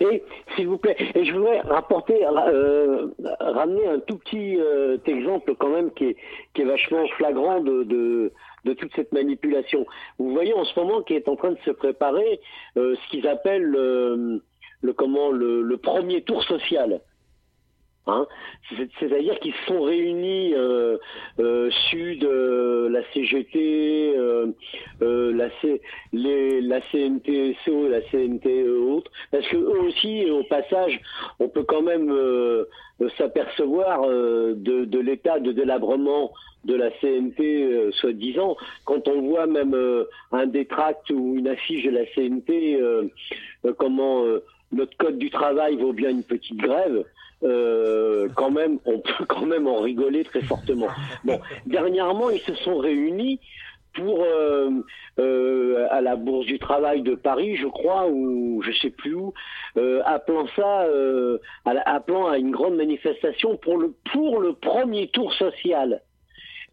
Et 0.00 0.22
s'il 0.54 0.68
vous 0.68 0.78
plaît, 0.78 0.96
et 1.14 1.24
je 1.24 1.32
voudrais 1.32 1.60
rapporter, 1.60 2.24
euh, 2.24 3.08
ramener 3.40 3.86
un 3.86 3.98
tout 3.98 4.16
petit 4.18 4.56
euh, 4.58 4.96
exemple 5.06 5.54
quand 5.58 5.70
même 5.70 5.90
qui 5.92 6.04
est, 6.04 6.16
qui 6.54 6.62
est 6.62 6.64
vachement 6.64 7.06
flagrant 7.16 7.60
de, 7.60 7.82
de, 7.84 8.32
de, 8.64 8.72
toute 8.74 8.94
cette 8.94 9.12
manipulation. 9.12 9.86
Vous 10.18 10.32
voyez 10.32 10.54
en 10.54 10.64
ce 10.64 10.78
moment 10.78 11.02
qui 11.02 11.14
est 11.14 11.28
en 11.28 11.36
train 11.36 11.52
de 11.52 11.58
se 11.64 11.70
préparer 11.70 12.40
euh, 12.76 12.94
ce 12.94 13.10
qu'ils 13.10 13.26
appellent 13.26 13.62
le, 13.62 14.42
comment 14.96 15.30
le, 15.30 15.62
le 15.62 15.76
premier 15.76 16.22
tour 16.22 16.42
social. 16.44 17.00
Hein. 18.08 18.26
C'est-à-dire 18.98 19.38
qu'ils 19.40 19.54
sont 19.66 19.82
réunis 19.82 20.54
euh, 20.54 20.96
euh, 21.40 21.70
Sud, 21.90 22.24
euh, 22.24 22.88
la 22.88 23.02
CGT, 23.12 24.14
la, 25.00 25.48
C, 25.60 25.80
la 26.12 26.80
CNTSO, 26.90 27.88
la 27.88 27.98
autres, 27.98 29.10
parce 29.30 29.46
que 29.48 29.56
eux 29.56 29.80
aussi, 29.80 30.30
au 30.30 30.42
passage, 30.44 31.00
on 31.38 31.48
peut 31.48 31.64
quand 31.64 31.82
même 31.82 32.12
s'apercevoir 33.16 34.06
de, 34.08 34.84
de 34.84 34.98
l'état 34.98 35.38
de 35.38 35.52
délabrement 35.52 36.32
de 36.64 36.74
la 36.74 36.90
CNT, 37.00 37.92
soi-disant, 37.92 38.56
quand 38.84 39.06
on 39.06 39.22
voit 39.22 39.46
même 39.46 39.76
un 40.32 40.46
détract 40.46 41.10
ou 41.10 41.36
une 41.36 41.48
affiche 41.48 41.84
de 41.84 41.90
la 41.90 42.06
CNT, 42.06 42.80
comment 43.76 44.24
notre 44.72 44.96
code 44.96 45.18
du 45.18 45.30
travail 45.30 45.76
vaut 45.76 45.92
bien 45.92 46.10
une 46.10 46.24
petite 46.24 46.58
grève. 46.58 47.04
Euh, 47.44 48.28
quand 48.34 48.50
même, 48.50 48.78
on 48.84 48.98
peut 48.98 49.24
quand 49.26 49.46
même 49.46 49.66
en 49.66 49.80
rigoler 49.80 50.24
très 50.24 50.42
fortement. 50.42 50.88
Bon, 51.24 51.40
dernièrement, 51.66 52.30
ils 52.30 52.40
se 52.40 52.54
sont 52.54 52.78
réunis 52.78 53.40
pour 53.94 54.22
euh, 54.22 54.70
euh, 55.18 55.86
à 55.90 56.00
la 56.00 56.16
Bourse 56.16 56.46
du 56.46 56.58
Travail 56.58 57.02
de 57.02 57.14
Paris, 57.14 57.56
je 57.56 57.66
crois, 57.66 58.08
ou 58.08 58.62
je 58.62 58.72
sais 58.72 58.90
plus 58.90 59.14
où, 59.14 59.32
appelant 60.04 60.46
ça, 60.56 60.86
appelant 61.64 62.28
à 62.28 62.38
une 62.38 62.50
grande 62.50 62.76
manifestation 62.76 63.56
pour 63.56 63.78
le 63.78 63.94
pour 64.12 64.40
le 64.40 64.52
premier 64.54 65.08
tour 65.08 65.32
social. 65.34 66.02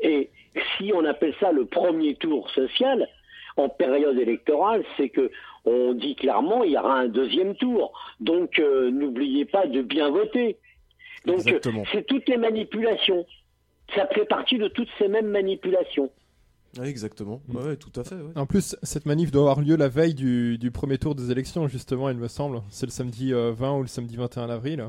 Et 0.02 0.30
si 0.78 0.92
on 0.94 1.06
appelle 1.06 1.34
ça 1.40 1.52
le 1.52 1.66
premier 1.66 2.16
tour 2.16 2.50
social 2.52 3.08
en 3.58 3.70
période 3.70 4.20
électorale, 4.20 4.84
c'est 4.98 5.10
que 5.10 5.32
on 5.66 5.94
dit 5.94 6.16
clairement 6.16 6.64
il 6.64 6.72
y 6.72 6.78
aura 6.78 7.00
un 7.00 7.08
deuxième 7.08 7.56
tour. 7.56 7.94
Donc 8.20 8.60
euh, 8.60 8.92
n'oubliez 8.92 9.46
pas 9.46 9.68
de 9.68 9.82
bien 9.82 10.10
voter. 10.10 10.58
Donc 11.26 11.42
c'est 11.42 12.06
toutes 12.06 12.30
les 12.30 12.38
manipulations. 12.38 13.26
Ça 13.96 14.08
fait 14.08 14.26
partie 14.26 14.58
de 14.58 14.68
toutes 14.68 14.90
ces 14.98 15.08
mêmes 15.08 15.30
manipulations. 15.30 16.10
exactement. 16.84 17.42
Ouais, 17.54 17.76
tout 17.76 17.92
à 18.00 18.04
fait. 18.04 18.16
En 18.36 18.46
plus, 18.46 18.76
cette 18.82 19.06
manif 19.06 19.32
doit 19.32 19.44
avoir 19.44 19.62
lieu 19.62 19.76
la 19.76 19.90
veille 19.90 20.16
du, 20.16 20.72
premier 20.74 20.98
tour 20.98 21.14
des 21.14 21.32
élections, 21.32 21.68
justement, 21.68 22.10
il 22.10 22.18
me 22.18 22.28
semble. 22.28 22.62
C'est 22.70 22.88
le 22.88 22.92
samedi 22.92 23.32
20 23.32 23.38
euh, 23.38 23.78
ou 23.78 23.82
le 23.82 23.88
samedi 23.88 24.16
21 24.16 24.50
avril. 24.50 24.88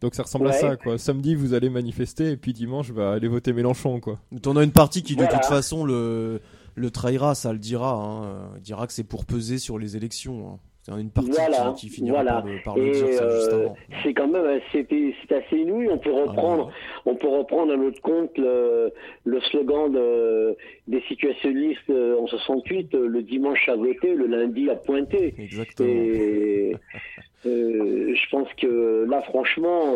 Donc 0.00 0.14
ça 0.14 0.22
ressemble 0.22 0.48
à 0.48 0.52
ça, 0.52 0.76
quoi. 0.76 0.96
Samedi, 0.96 1.34
vous 1.34 1.52
allez 1.52 1.68
manifester, 1.68 2.30
et 2.30 2.36
puis 2.38 2.54
dimanche, 2.54 2.90
vais 2.90 3.02
aller 3.02 3.28
voter 3.28 3.52
Mélenchon, 3.52 4.00
quoi. 4.00 4.18
T'en 4.42 4.56
as 4.56 4.64
une 4.64 4.72
partie 4.72 5.02
qui, 5.02 5.14
de 5.14 5.26
toute 5.26 5.44
façon, 5.44 5.84
le, 5.84 6.40
le 6.80 6.90
trahira, 6.90 7.34
ça 7.34 7.52
le 7.52 7.58
dira. 7.58 7.92
Hein. 7.94 8.52
Il 8.56 8.62
dira 8.62 8.86
que 8.86 8.92
c'est 8.92 9.04
pour 9.04 9.24
peser 9.24 9.58
sur 9.58 9.78
les 9.78 9.96
élections. 9.96 10.58
Hein. 10.88 10.98
une 10.98 11.10
partie 11.10 11.30
qui, 11.30 11.88
qui 11.88 11.88
finira 11.88 12.24
par, 12.24 12.44
le, 12.44 12.62
par 12.64 12.76
le 12.76 12.90
dire 12.90 13.22
avant. 13.22 13.76
C'est 14.02 14.14
quand 14.14 14.28
même 14.28 14.60
c'est 14.72 15.32
assez 15.32 15.56
inouï. 15.56 15.88
On 15.90 15.98
peut 15.98 16.12
reprendre 16.12 16.72
on 17.06 17.14
peut 17.14 17.28
reprendre 17.28 17.72
à 17.72 17.76
notre 17.76 18.00
compte 18.00 18.36
le, 18.36 18.92
le 19.24 19.40
slogan 19.42 19.92
de, 19.92 20.56
des 20.88 21.02
situationnistes 21.02 21.90
en 21.90 22.26
68 22.26 22.94
le 22.94 23.22
dimanche 23.22 23.68
à 23.68 23.76
voter, 23.76 24.14
le 24.14 24.26
lundi 24.26 24.70
à 24.70 24.76
pointer. 24.76 25.34
Exactement. 25.38 25.88
Et, 25.88 26.72
euh, 27.46 28.14
je 28.14 28.30
pense 28.30 28.48
que 28.54 29.06
là, 29.08 29.22
franchement, 29.22 29.94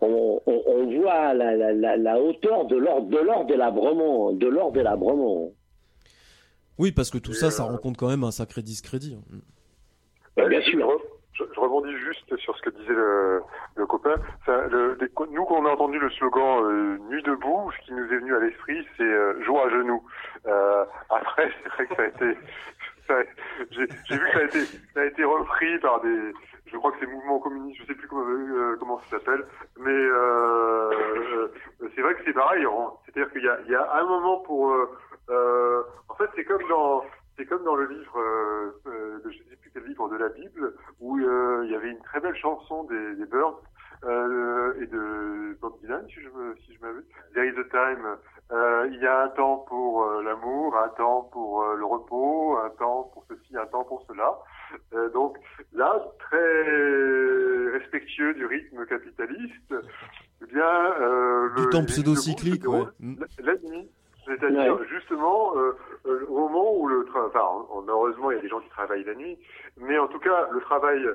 on, 0.00 0.40
on, 0.46 0.62
on 0.66 1.00
voit 1.00 1.34
la, 1.34 1.56
la, 1.56 1.96
la, 1.96 2.20
hauteur 2.20 2.66
de 2.66 2.76
l'ordre 2.76 3.08
de 3.08 3.18
l'ordre 3.18 3.46
délabrement, 3.46 4.32
de 4.32 4.46
l'ordre 4.46 4.72
délabrement. 4.72 5.50
Oui, 6.78 6.92
parce 6.92 7.10
que 7.10 7.18
tout 7.18 7.32
ça, 7.34 7.50
ça 7.50 7.64
rencontre 7.64 7.98
quand 7.98 8.08
même 8.08 8.24
un 8.24 8.30
sacré 8.30 8.62
discrédit. 8.62 9.18
Bah, 10.36 10.48
bien 10.48 10.60
sûr. 10.62 10.88
Je, 11.32 11.42
je, 11.52 11.60
rebondis 11.60 11.96
juste 11.98 12.36
sur 12.36 12.56
ce 12.56 12.62
que 12.62 12.70
disait 12.70 12.92
le, 12.92 13.40
le 13.74 13.86
copain. 13.86 14.14
Ça, 14.46 14.68
le, 14.68 14.96
nous, 15.32 15.44
quand 15.46 15.56
on 15.56 15.66
a 15.66 15.70
entendu 15.70 15.98
le 15.98 16.08
slogan 16.10 16.62
euh, 16.64 16.98
Nuit 17.10 17.24
debout, 17.24 17.72
ce 17.72 17.86
qui 17.86 17.92
nous 17.92 18.04
est 18.04 18.18
venu 18.18 18.36
à 18.36 18.38
l'esprit, 18.38 18.86
c'est 18.96 19.02
euh, 19.02 19.42
joie 19.42 19.66
à 19.66 19.70
genoux. 19.70 20.04
Euh, 20.46 20.84
après, 21.10 21.50
c'est 21.62 21.68
vrai 21.70 21.86
que 21.88 21.94
ça 21.96 22.02
a 22.02 22.06
été, 22.06 22.38
j'ai 23.70 24.16
vu 24.16 24.24
que 24.26 24.32
ça 24.32 24.38
a 24.38 24.44
été, 24.44 24.64
ça 24.94 25.00
a 25.00 25.04
été 25.04 25.24
repris 25.24 25.78
par 25.80 26.00
des, 26.02 26.32
je 26.74 26.78
crois 26.78 26.90
que 26.92 26.98
c'est 27.00 27.06
mouvement 27.06 27.38
communiste, 27.38 27.80
je 27.82 27.86
sais 27.86 27.94
plus 27.94 28.08
comment, 28.08 28.24
euh, 28.26 28.76
comment 28.78 28.98
ça 29.00 29.18
s'appelle, 29.18 29.44
mais 29.78 29.90
euh, 29.90 30.90
euh, 30.90 31.88
c'est 31.94 32.02
vrai 32.02 32.14
que 32.14 32.20
c'est 32.24 32.32
pareil. 32.32 32.64
C'est-à-dire 33.04 33.32
qu'il 33.32 33.44
y 33.44 33.74
a 33.74 33.94
un 33.94 34.04
moment 34.04 34.38
pour, 34.40 34.74
en 35.28 36.14
fait, 36.16 36.30
c'est 36.36 36.44
comme 36.44 36.66
dans, 36.68 37.04
c'est 37.36 37.46
comme 37.46 37.64
dans 37.64 37.76
le 37.76 37.86
livre, 37.86 38.18
euh, 38.18 39.20
de, 39.24 39.30
je 39.30 39.38
sais 39.50 39.56
plus 39.56 39.70
quel 39.72 39.84
livre 39.84 40.08
de 40.08 40.16
la 40.16 40.28
Bible, 40.28 40.74
où 41.00 41.18
il 41.18 41.70
y 41.70 41.74
avait 41.74 41.90
une 41.90 42.02
très 42.02 42.20
belle 42.20 42.36
chanson 42.36 42.84
des, 42.84 43.14
des 43.16 43.26
Birds 43.26 43.60
euh, 44.04 44.74
et 44.80 44.86
de 44.86 45.56
Bob 45.60 45.78
Dylan, 45.80 46.06
si 46.08 46.20
je 46.20 46.28
me, 46.28 46.54
si 46.64 46.74
je 46.74 46.80
m'abuse. 46.80 47.04
There 47.34 47.46
is 47.46 47.58
a 47.58 47.64
time. 47.70 48.16
Euh, 48.52 48.86
il 48.92 49.00
y 49.00 49.06
a 49.06 49.22
un 49.22 49.28
temps 49.28 49.64
pour 49.68 50.04
euh, 50.04 50.22
l'amour, 50.22 50.76
un 50.76 50.88
temps 50.90 51.22
pour 51.32 51.62
euh, 51.62 51.76
le 51.76 51.84
repos, 51.86 52.58
un 52.58 52.68
temps 52.70 53.10
pour 53.14 53.24
ceci, 53.28 53.56
un 53.56 53.66
temps 53.66 53.84
pour 53.84 54.04
cela. 54.06 54.38
Euh, 54.92 55.08
donc 55.10 55.38
là, 55.72 55.98
très 56.18 57.70
respectueux 57.78 58.34
du 58.34 58.44
rythme 58.44 58.84
capitaliste, 58.86 59.74
eh 60.42 60.46
bien, 60.52 60.94
du 61.56 61.68
temps 61.70 61.84
pseudo-cyclique, 61.84 62.68
ouais. 62.68 62.84
la 63.38 63.54
nuit. 63.56 63.90
C'est-à-dire 64.26 64.82
justement 64.84 65.52
au 66.04 66.38
moment 66.38 66.76
où 66.76 66.88
le 66.88 67.04
travail, 67.04 67.30
enfin 67.34 67.84
heureusement 67.88 68.30
il 68.30 68.36
y 68.36 68.38
a 68.38 68.42
des 68.42 68.48
gens 68.48 68.60
qui 68.60 68.70
travaillent 68.70 69.04
la 69.04 69.14
nuit, 69.14 69.38
mais 69.76 69.98
en 69.98 70.08
tout 70.08 70.18
cas 70.18 70.48
le 70.50 70.60
travail 70.60 71.06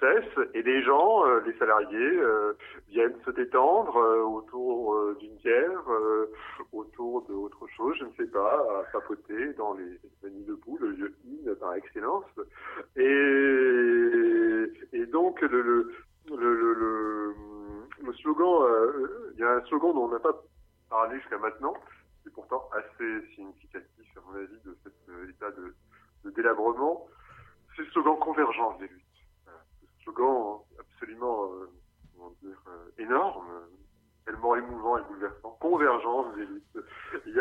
cesse 0.00 0.48
et 0.54 0.62
les 0.62 0.82
gens, 0.82 1.26
euh, 1.26 1.40
les 1.46 1.56
salariés, 1.58 2.18
euh, 2.18 2.52
viennent 2.88 3.16
se 3.24 3.30
détendre 3.30 3.96
euh, 3.96 4.22
autour 4.22 4.96
d'une 5.18 5.34
bière, 5.36 5.82
autour 6.72 7.22
d'autre 7.22 7.66
chose, 7.76 7.96
je 7.98 8.04
ne 8.04 8.10
sais 8.16 8.30
pas, 8.30 8.54
à 8.54 8.84
papoter 8.92 9.52
dans 9.54 9.74
les 9.74 9.98
de 10.28 10.44
debout, 10.46 10.78
le 10.80 10.90
lieu 10.90 11.14
in 11.46 11.54
par 11.54 11.74
excellence. 11.74 12.24
Et, 12.96 14.72
et 14.92 15.06
donc 15.06 15.40
le, 15.40 15.62
le, 15.62 15.92
le, 16.36 16.72
le, 16.74 17.34
le 18.04 18.12
slogan, 18.14 18.66
il 19.34 19.40
y 19.40 19.44
a 19.44 19.52
un 19.52 19.62
slogan 19.62 19.92
dont 19.94 20.04
on 20.04 20.08
n'a 20.08 20.18
pas 20.18 20.42
parlé 20.90 21.18
jusqu'à 21.18 21.38
maintenant, 21.38 21.74
c'est 22.26 22.32
pourtant 22.32 22.68
assez 22.72 23.34
significatif 23.36 24.16
à 24.16 24.20
mon 24.26 24.36
avis 24.36 24.58
de 24.64 24.76
cet 24.82 24.92
état 25.30 25.50
de, 25.52 26.30
délabrement, 26.32 27.06
c'est 27.76 27.82
le 27.82 27.88
slogan 27.90 28.18
convergence 28.18 28.78
des 28.80 28.88
luttes 28.88 29.02
slogan 30.06 30.60
absolument 30.78 31.50
euh, 31.52 32.30
euh, 32.44 33.02
énorme, 33.02 33.46
tellement 34.24 34.56
émouvant 34.56 34.98
et 34.98 35.02
bouleversant. 35.02 35.56
Convergence 35.60 36.34
des 36.36 36.46
luttes. 36.46 36.78
Il 37.26 37.34
y 37.34 37.40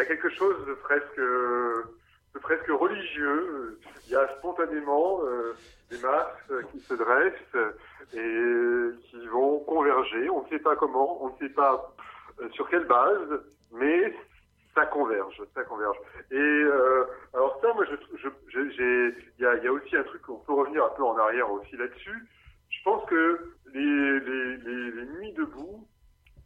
a, 0.00 0.04
quelque 0.04 0.28
chose 0.30 0.66
de 0.66 0.74
presque, 0.74 1.18
de 1.18 2.38
presque 2.40 2.68
religieux. 2.68 3.80
Il 4.06 4.12
y 4.12 4.16
a 4.16 4.28
spontanément 4.38 5.20
euh, 5.22 5.56
des 5.90 5.98
masses 5.98 6.66
qui 6.72 6.80
se 6.80 6.94
dressent 6.94 7.74
et 8.12 9.08
qui 9.08 9.26
vont 9.28 9.60
converger. 9.60 10.28
On 10.30 10.44
ne 10.44 10.48
sait 10.48 10.60
pas 10.60 10.76
comment, 10.76 11.22
on 11.24 11.30
ne 11.30 11.38
sait 11.38 11.54
pas 11.54 11.94
sur 12.52 12.68
quelle 12.68 12.86
base, 12.86 13.42
mais 13.72 14.14
ça 14.74 14.86
converge, 14.86 15.42
ça 15.54 15.64
converge. 15.64 15.96
Et 16.30 16.36
euh, 16.36 17.04
alors 17.34 17.58
ça, 17.60 17.72
moi, 17.74 17.84
je, 17.84 18.60
il 18.60 19.42
y 19.42 19.46
a, 19.46 19.56
y 19.56 19.66
a, 19.66 19.72
aussi 19.72 19.96
un 19.96 20.04
truc, 20.04 20.28
on 20.28 20.38
peut 20.38 20.52
revenir 20.52 20.84
un 20.84 20.90
peu 20.90 21.04
en 21.04 21.16
arrière 21.18 21.50
aussi 21.50 21.76
là-dessus. 21.76 22.28
Je 22.70 22.82
pense 22.84 23.04
que 23.06 23.54
les, 23.72 24.20
les, 24.20 24.56
les, 24.58 24.90
les 24.92 25.06
nuits 25.06 25.32
debout, 25.32 25.86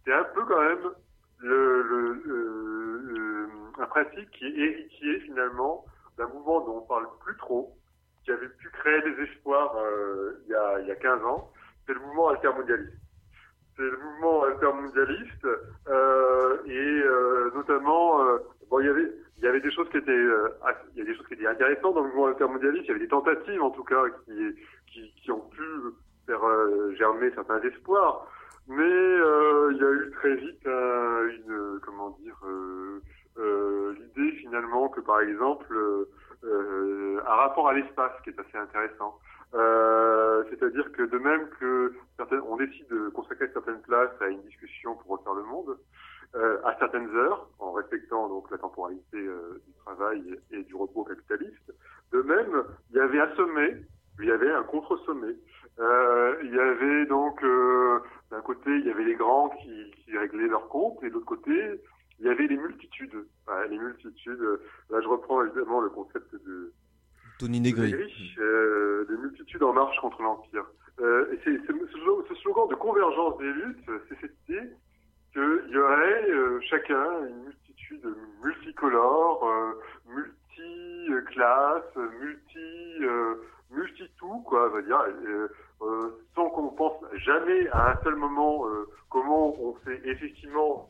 c'est 0.04 0.12
un 0.12 0.24
peu 0.24 0.44
quand 0.46 0.60
même 0.60 0.90
le, 1.38 1.82
le, 1.82 2.22
le, 2.24 3.48
un 3.78 3.86
principe 3.86 4.30
qui 4.30 4.46
est 4.46 4.56
héritier 4.56 5.20
finalement 5.20 5.84
d'un 6.16 6.28
mouvement 6.28 6.60
dont 6.60 6.78
on 6.78 6.86
parle 6.86 7.08
plus 7.24 7.36
trop, 7.36 7.76
qui 8.24 8.30
avait 8.30 8.48
pu 8.48 8.70
créer 8.70 9.02
des 9.02 9.22
espoirs 9.24 9.76
euh, 9.76 10.42
il, 10.46 10.52
y 10.52 10.54
a, 10.54 10.80
il 10.80 10.86
y 10.86 10.90
a 10.90 10.96
15 10.96 11.24
ans, 11.24 11.50
c'est 11.86 11.94
le 11.94 12.00
mouvement 12.00 12.28
altermondialiste 12.28 13.01
le 13.90 13.98
mouvement 13.98 14.44
intermondialiste 14.44 15.46
euh, 15.88 16.56
et 16.66 17.02
euh, 17.04 17.50
notamment 17.54 18.24
euh, 18.24 18.38
bon 18.70 18.80
il 18.80 18.86
y 19.42 19.46
avait 19.46 19.60
des 19.60 19.70
choses 19.72 19.88
qui 19.90 19.98
étaient 19.98 20.12
il 20.12 20.98
y 20.98 21.00
a 21.00 21.04
des 21.04 21.14
choses 21.16 21.26
qui 21.26 21.34
étaient 21.34 21.46
intéressantes 21.46 21.94
dans 21.94 22.02
le 22.02 22.08
mouvement 22.08 22.26
intermondialiste 22.28 22.84
il 22.84 22.88
y 22.88 22.90
avait 22.92 23.00
des 23.00 23.08
tentatives 23.08 23.62
en 23.62 23.70
tout 23.70 23.84
cas 23.84 24.02
qui 24.24 24.56
qui, 24.92 25.12
qui 25.22 25.30
ont 25.30 25.48
pu 25.50 25.64
faire 26.26 26.42
germer 26.96 27.30
certains 27.34 27.60
espoirs. 27.62 28.26
Mais 28.68 28.84
il 28.84 29.76
y 29.76 29.84
a 29.84 29.90
eu 29.90 30.10
très 30.12 30.36
vite 30.36 30.64
une 30.64 31.80
comment 31.84 32.10
dire 32.20 32.38
l'idée 33.36 34.32
finalement 34.36 34.88
que 34.88 35.00
par 35.00 35.20
exemple 35.20 35.74
un 36.44 37.34
rapport 37.34 37.68
à 37.68 37.74
l'espace 37.74 38.12
qui 38.22 38.30
est 38.30 38.38
assez 38.38 38.58
intéressant 38.58 39.18
euh, 39.54 40.44
c'est-à-dire 40.50 40.90
que 40.92 41.02
de 41.02 41.18
même 41.18 41.48
que 41.60 41.92
on 42.48 42.56
décide 42.56 42.86
de 42.88 43.08
consacrer 43.10 43.50
certaines 43.52 43.82
places 43.82 44.10
à 44.20 44.28
une 44.28 44.42
discussion 44.42 44.94
pour 44.96 45.18
refaire 45.18 45.34
le 45.34 45.42
monde, 45.42 45.76
euh, 46.34 46.58
à 46.64 46.74
certaines 46.78 47.14
heures, 47.14 47.46
en 47.58 47.72
respectant 47.72 48.26
donc 48.28 48.50
la 48.50 48.56
temporalité 48.56 49.18
euh, 49.18 49.60
du 49.66 49.74
travail 49.84 50.22
et 50.50 50.62
du 50.62 50.74
repos 50.74 51.04
capitaliste. 51.04 51.74
De 52.10 52.22
même, 52.22 52.64
il 52.90 52.96
y 52.96 53.00
avait 53.00 53.20
un 53.20 53.34
sommet, 53.36 53.82
il 54.18 54.26
y 54.26 54.30
avait 54.30 54.50
un 54.50 54.62
contre-sommet. 54.62 55.36
Euh, 55.78 56.36
il 56.42 56.54
y 56.54 56.58
avait 56.58 57.04
donc 57.06 57.42
d'un 58.30 58.40
côté, 58.40 58.70
il 58.70 58.86
y 58.86 58.90
avait 58.90 59.04
les 59.04 59.14
grands 59.14 59.50
qui, 59.50 59.90
qui 60.04 60.16
réglaient 60.16 60.48
leurs 60.48 60.68
comptes, 60.68 61.02
et 61.02 61.08
de 61.08 61.14
l'autre 61.14 61.26
côté, 61.26 61.80
il 62.18 62.26
y 62.26 62.30
avait 62.30 62.46
les 62.46 62.56
multitudes. 62.56 63.26
les 63.68 63.78
multitudes. 63.78 64.60
Là, 64.88 65.00
je 65.02 65.08
reprends 65.08 65.44
évidemment 65.44 65.80
le 65.80 65.90
concept 65.90 66.32
de 66.32 66.72
Tony 67.42 67.60
Negri. 67.60 67.92
Euh, 68.38 69.04
des 69.08 69.16
multitudes 69.16 69.64
en 69.64 69.72
marche 69.72 69.98
contre 70.00 70.22
l'Empire. 70.22 70.64
Euh, 71.00 71.32
et 71.32 71.40
c'est, 71.42 71.58
ce 71.66 72.34
slogan 72.36 72.68
de 72.68 72.76
convergence 72.76 73.36
des 73.38 73.52
luttes, 73.52 73.90
c'est 74.08 74.20
cette 74.20 74.36
idée 74.48 74.70
qu'il 75.32 75.70
y 75.70 75.76
aurait 75.76 76.30
euh, 76.30 76.60
chacun 76.70 77.26
une 77.26 77.44
multitude 77.46 78.06
multicolore, 78.44 79.74
multi-classe, 80.06 81.96
multi, 82.20 83.00
multi-tout, 83.72 84.42
quoi, 84.46 84.72
sans 86.36 86.48
qu'on 86.50 86.68
pense 86.68 87.02
jamais 87.24 87.68
à 87.70 87.90
un 87.90 88.04
seul 88.04 88.14
moment 88.14 88.64
comment 89.10 89.60
on 89.60 89.74
fait 89.84 90.00
effectivement 90.04 90.88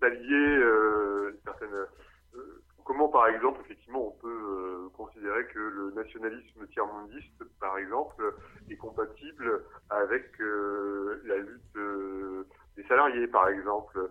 s'allier 0.00 0.62
une 1.32 1.38
certaine 1.44 1.86
comment, 2.86 3.08
par 3.08 3.26
exemple, 3.26 3.60
effectivement, 3.64 4.06
on 4.06 4.22
peut 4.22 4.28
euh, 4.28 4.88
considérer 4.96 5.44
que 5.48 5.58
le 5.58 5.90
nationalisme 5.90 6.66
tiers-mondiste, 6.68 7.44
par 7.60 7.76
exemple, 7.78 8.32
est 8.70 8.76
compatible 8.76 9.64
avec 9.90 10.40
euh, 10.40 11.20
la 11.26 11.36
lutte 11.38 11.76
euh, 11.76 12.46
des 12.76 12.84
salariés, 12.84 13.26
par 13.26 13.48
exemple, 13.48 14.08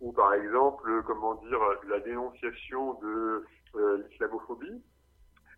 ou 0.00 0.12
par 0.12 0.34
exemple, 0.34 1.02
comment 1.06 1.34
dire, 1.34 1.58
la 1.88 2.00
dénonciation 2.00 2.94
de 2.94 3.44
l'islamophobie 4.08 4.82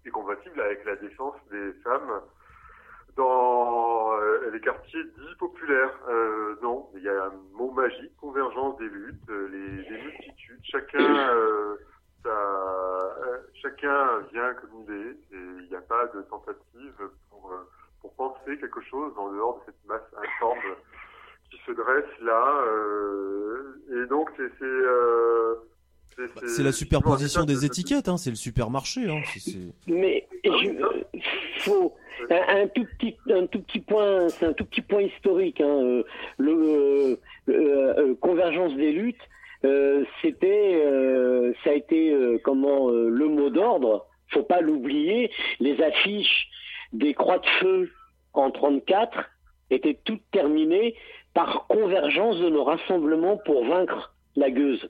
est 0.07 0.11
compatible 0.11 0.61
avec 0.61 0.85
la 0.87 0.97
défense 0.97 1.37
des 1.51 1.73
femmes 1.85 2.21
dans 3.15 4.17
les 4.51 4.61
quartiers 4.61 5.05
dits 5.05 5.35
populaires. 5.39 6.01
Euh, 6.09 6.57
non, 6.63 6.89
il 6.97 7.03
y 7.03 7.09
a 7.11 7.27
un 7.27 7.33
mot 7.53 7.71
magique, 7.73 8.17
convergence 8.17 8.79
des 8.79 8.89
luttes, 8.89 9.29
les, 9.29 9.83
les 9.83 10.03
multitudes, 10.03 10.61
chacun 10.63 11.29
ça, 12.29 12.35
euh, 12.35 13.39
chacun 13.63 14.21
vient 14.33 14.53
comme 14.55 14.85
il 14.87 14.95
est 14.95 15.37
et 15.37 15.43
il 15.63 15.69
n'y 15.71 15.77
a 15.77 15.81
pas 15.81 16.07
de 16.15 16.21
tentative 16.23 16.93
pour, 17.31 17.51
euh, 17.51 17.67
pour 18.03 18.13
penser 18.15 18.59
quelque 18.59 18.83
chose 18.83 19.13
en 19.17 19.33
dehors 19.33 19.61
de 19.61 19.73
cette 19.73 19.89
masse 19.89 20.03
informe 20.17 20.77
qui 21.51 21.59
se 21.67 21.73
dresse 21.73 22.21
là. 22.21 22.63
Euh, 22.67 24.05
et 24.05 24.07
donc 24.09 24.31
c'est 24.37 24.51
c'est 26.49 26.65
la 26.65 26.73
superposition 26.73 27.45
des 27.45 27.65
étiquettes, 27.65 28.09
hein, 28.09 28.17
c'est 28.17 28.31
le 28.31 28.37
supermarché. 28.37 29.09
Hein, 29.09 29.23
Mais 29.87 30.27
faut 31.61 31.95
un, 32.31 32.67
tout 32.69 32.85
petit 32.99 33.17
un 33.31 33.47
tout 33.47 33.63
petit 33.63 33.81
point 33.81 34.29
c'est 34.29 34.47
un 34.47 34.53
tout 34.53 34.65
petit 34.65 34.83
point 34.83 35.03
historique 35.03 35.61
hein, 35.61 36.03
le 36.39 37.19
euh, 37.49 38.15
convergence 38.21 38.75
des 38.75 38.93
luttes 38.93 39.23
c'était 40.23 40.83
ça 41.65 41.71
a 41.71 41.73
été 41.73 42.17
comment 42.45 42.91
le 42.91 43.27
mot 43.27 43.51
d'ordre 43.51 44.07
faut 44.29 44.43
pas 44.43 44.61
l'oublier 44.61 45.31
les 45.59 45.83
affiches 45.83 46.49
des 46.93 47.15
croix 47.15 47.39
de 47.39 47.47
feu 47.61 47.91
en 48.35 48.51
34 48.51 49.29
étaient 49.71 49.99
toutes 50.05 50.23
terminées 50.31 50.95
par 51.35 51.67
convergence 51.67 52.39
de 52.39 52.49
nos 52.49 52.65
rassemblements 52.65 53.37
pour 53.37 53.65
vaincre 53.65 54.15
la 54.37 54.51
gueuse 54.51 54.89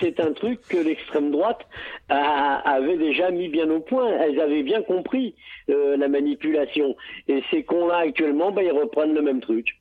c'est 0.00 0.20
un 0.20 0.32
truc 0.32 0.60
que 0.68 0.76
l'extrême 0.76 1.30
droite 1.30 1.66
avait 2.08 2.96
déjà 2.96 3.30
mis 3.30 3.48
bien 3.48 3.68
au 3.70 3.80
point. 3.80 4.08
Elles 4.20 4.40
avaient 4.40 4.62
bien 4.62 4.82
compris 4.82 5.34
euh, 5.70 5.96
la 5.96 6.08
manipulation. 6.08 6.96
Et 7.28 7.42
ces 7.50 7.62
cons-là, 7.62 7.98
actuellement, 7.98 8.50
bah, 8.50 8.62
ils 8.62 8.72
reprennent 8.72 9.14
le 9.14 9.22
même 9.22 9.40
truc. 9.40 9.80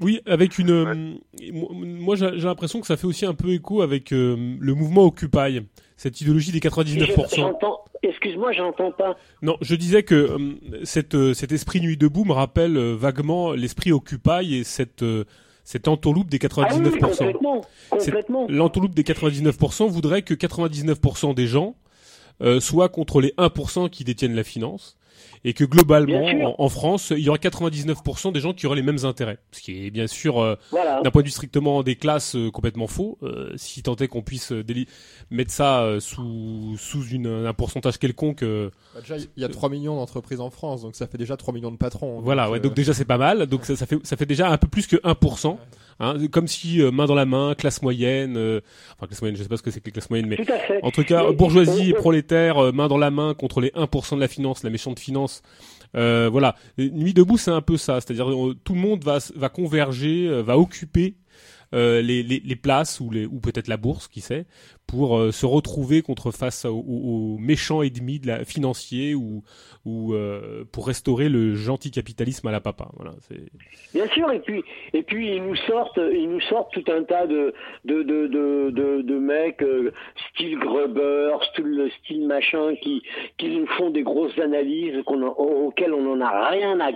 Oui, 0.00 0.20
avec 0.26 0.58
une. 0.58 0.70
Euh, 0.70 1.14
moi, 1.52 2.16
j'ai 2.16 2.30
l'impression 2.30 2.80
que 2.80 2.86
ça 2.86 2.96
fait 2.96 3.06
aussi 3.06 3.26
un 3.26 3.34
peu 3.34 3.50
écho 3.50 3.82
avec 3.82 4.12
euh, 4.12 4.56
le 4.58 4.74
mouvement 4.74 5.04
Occupy, 5.04 5.62
cette 5.96 6.20
idéologie 6.20 6.52
des 6.52 6.60
99%. 6.60 7.54
Excuse-moi, 8.02 8.52
j'entends 8.52 8.92
pas. 8.92 9.16
Non, 9.42 9.56
je 9.60 9.74
disais 9.74 10.02
que 10.02 10.56
cette, 10.84 11.34
cet 11.34 11.52
esprit 11.52 11.80
nuit 11.80 11.98
debout 11.98 12.24
me 12.24 12.32
rappelle 12.32 12.78
vaguement 12.94 13.52
l'esprit 13.52 13.92
Occupy 13.92 14.54
et 14.54 14.64
cette 14.64 15.04
cette 15.70 15.86
entourloupe 15.86 16.28
des 16.28 16.38
99%. 16.38 16.64
Ah 16.66 16.74
complètement, 17.14 17.60
complètement. 17.90 18.46
L'entourloupe 18.48 18.94
des 18.94 19.04
99% 19.04 19.88
voudrait 19.88 20.22
que 20.22 20.34
99% 20.34 21.34
des 21.34 21.46
gens 21.46 21.76
euh, 22.42 22.58
soient 22.58 22.88
contre 22.88 23.20
les 23.20 23.34
1% 23.38 23.88
qui 23.90 24.02
détiennent 24.02 24.34
la 24.34 24.42
finance 24.42 24.96
et 25.44 25.52
que 25.52 25.64
globalement, 25.64 26.60
en, 26.60 26.68
France, 26.68 27.12
il 27.16 27.22
y 27.22 27.28
aura 27.28 27.38
99% 27.38 28.32
des 28.32 28.40
gens 28.40 28.52
qui 28.52 28.66
auraient 28.66 28.76
les 28.76 28.82
mêmes 28.82 29.04
intérêts. 29.04 29.38
Ce 29.52 29.60
qui 29.60 29.86
est 29.86 29.90
bien 29.90 30.06
sûr, 30.06 30.38
euh, 30.40 30.56
d'un 30.72 31.10
point 31.10 31.22
de 31.22 31.26
vue 31.26 31.32
strictement 31.32 31.82
des 31.82 31.96
classes, 31.96 32.36
euh, 32.36 32.50
complètement 32.50 32.86
faux. 32.86 33.18
Euh, 33.22 33.52
si 33.56 33.82
tant 33.82 33.96
est 33.96 34.08
qu'on 34.08 34.22
puisse 34.22 34.52
mettre 35.30 35.50
ça 35.50 35.96
sous, 36.00 36.76
sous 36.78 37.06
une, 37.08 37.26
un 37.26 37.54
pourcentage 37.54 37.98
quelconque. 37.98 38.42
Bah, 38.42 39.00
déjà, 39.00 39.16
il 39.16 39.42
y 39.42 39.44
a 39.44 39.48
3 39.48 39.68
millions 39.70 39.96
d'entreprises 39.96 40.40
en 40.40 40.50
France, 40.50 40.82
donc 40.82 40.94
ça 40.94 41.06
fait 41.06 41.18
déjà 41.18 41.36
3 41.36 41.54
millions 41.54 41.72
de 41.72 41.76
patrons. 41.76 42.20
Voilà, 42.20 42.44
donc, 42.44 42.52
ouais, 42.52 42.60
donc 42.60 42.74
déjà 42.74 42.92
c'est 42.92 43.04
pas 43.04 43.18
mal. 43.18 43.46
Donc 43.46 43.64
ça, 43.64 43.76
ça, 43.76 43.86
fait, 43.86 43.98
ça 44.04 44.16
fait 44.16 44.26
déjà 44.26 44.50
un 44.50 44.58
peu 44.58 44.68
plus 44.68 44.86
que 44.86 44.96
1%. 44.96 45.56
Hein, 46.00 46.16
comme 46.32 46.48
si 46.48 46.80
main 46.92 47.06
dans 47.06 47.14
la 47.14 47.26
main, 47.26 47.54
classe 47.54 47.82
moyenne, 47.82 48.36
enfin 48.96 49.06
classe 49.06 49.20
moyenne, 49.20 49.36
je 49.36 49.42
sais 49.42 49.48
pas 49.48 49.58
ce 49.58 49.62
que 49.62 49.70
c'est 49.70 49.80
que 49.80 49.86
les 49.86 49.92
classes 49.92 50.10
moyennes, 50.10 50.28
mais 50.28 50.38
en 50.82 50.90
tout 50.90 51.04
cas 51.04 51.30
bourgeoisie 51.30 51.90
et 51.90 51.92
prolétaire, 51.92 52.72
main 52.72 52.88
dans 52.88 52.98
la 52.98 53.10
main 53.10 53.34
contre 53.34 53.60
les 53.60 53.70
1% 53.70 54.16
de 54.16 54.20
la 54.20 54.28
finance, 54.28 54.64
la 54.64 54.70
méchante 54.70 54.98
finance 54.98 55.42
euh, 55.96 56.28
voilà, 56.30 56.54
Nuit 56.78 57.14
debout, 57.14 57.36
c'est 57.36 57.50
un 57.50 57.62
peu 57.62 57.76
ça, 57.76 58.00
c'est-à-dire 58.00 58.30
euh, 58.30 58.56
tout 58.64 58.74
le 58.74 58.80
monde 58.80 59.04
va 59.04 59.18
va 59.34 59.48
converger, 59.48 60.26
euh, 60.28 60.42
va 60.42 60.58
occuper 60.58 61.14
les, 61.72 62.22
les, 62.22 62.42
les, 62.44 62.56
places 62.56 63.00
ou, 63.00 63.10
ou 63.30 63.40
peut-être 63.40 63.68
la 63.68 63.76
bourse, 63.76 64.08
qui 64.08 64.20
sait, 64.20 64.46
pour 64.90 65.18
euh, 65.18 65.30
se 65.30 65.46
retrouver 65.46 66.02
contre 66.02 66.32
face 66.32 66.64
aux, 66.64 67.36
méchants 67.38 67.82
ennemis 67.82 68.18
de 68.18 68.26
la 68.26 68.44
financier 68.44 69.14
ou 69.14 69.42
ou 69.86 70.14
euh, 70.14 70.64
pour 70.72 70.86
restaurer 70.86 71.28
le 71.28 71.54
gentil 71.54 71.90
capitalisme 71.90 72.48
à 72.48 72.52
la 72.52 72.60
papa. 72.60 72.88
Voilà, 72.96 73.12
Bien 73.94 74.06
sûr, 74.08 74.30
et 74.32 74.40
puis 74.40 74.62
et 74.92 75.02
puis 75.02 75.36
ils 75.36 75.42
nous 75.42 75.56
sortent 75.56 76.00
ils 76.12 76.28
nous 76.28 76.40
sortent 76.40 76.72
tout 76.72 76.84
un 76.92 77.04
tas 77.04 77.26
de 77.26 77.54
de 77.84 78.02
de 78.02 78.26
de, 78.26 79.02
de, 79.02 79.18
mecs 79.18 79.62
euh, 79.62 79.92
style 80.32 80.58
Gruber, 80.58 81.36
style, 81.52 81.90
style 82.00 82.26
machin 82.26 82.74
qui 82.82 83.02
qui 83.38 83.48
nous 83.48 83.66
font 83.78 83.90
des 83.90 84.02
grosses 84.02 84.38
analyses 84.38 84.96
auxquelles 85.06 85.94
on 85.94 86.16
n'en 86.16 86.20
a 86.24 86.50
rien 86.50 86.80
à, 86.80 86.90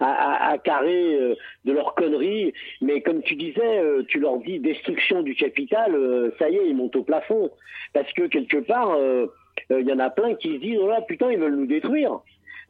à, 0.00 0.50
à, 0.50 0.58
carrer 0.58 1.36
de 1.64 1.72
leurs 1.72 1.94
conneries. 1.94 2.52
Mais 2.80 3.00
comme 3.00 3.22
tu 3.22 3.34
disais, 3.34 3.82
tu 4.10 4.20
leur 4.20 4.38
dis 4.38 4.58
destruction 4.58 5.22
du 5.22 5.34
capital, 5.34 5.92
ça 6.38 6.50
y 6.50 6.56
est, 6.56 6.68
ils 6.68 6.76
montent 6.76 6.96
au 6.96 7.02
plafond 7.02 7.50
parce 7.92 8.12
que 8.12 8.26
quelque 8.26 8.58
part, 8.58 8.94
il 8.96 9.02
euh, 9.02 9.26
euh, 9.72 9.82
y 9.82 9.92
en 9.92 9.98
a 9.98 10.10
plein 10.10 10.34
qui 10.34 10.54
se 10.54 10.60
disent, 10.60 10.78
oh 10.80 10.88
là, 10.88 11.00
putain, 11.02 11.30
ils 11.30 11.38
veulent 11.38 11.56
nous 11.56 11.66
détruire. 11.66 12.20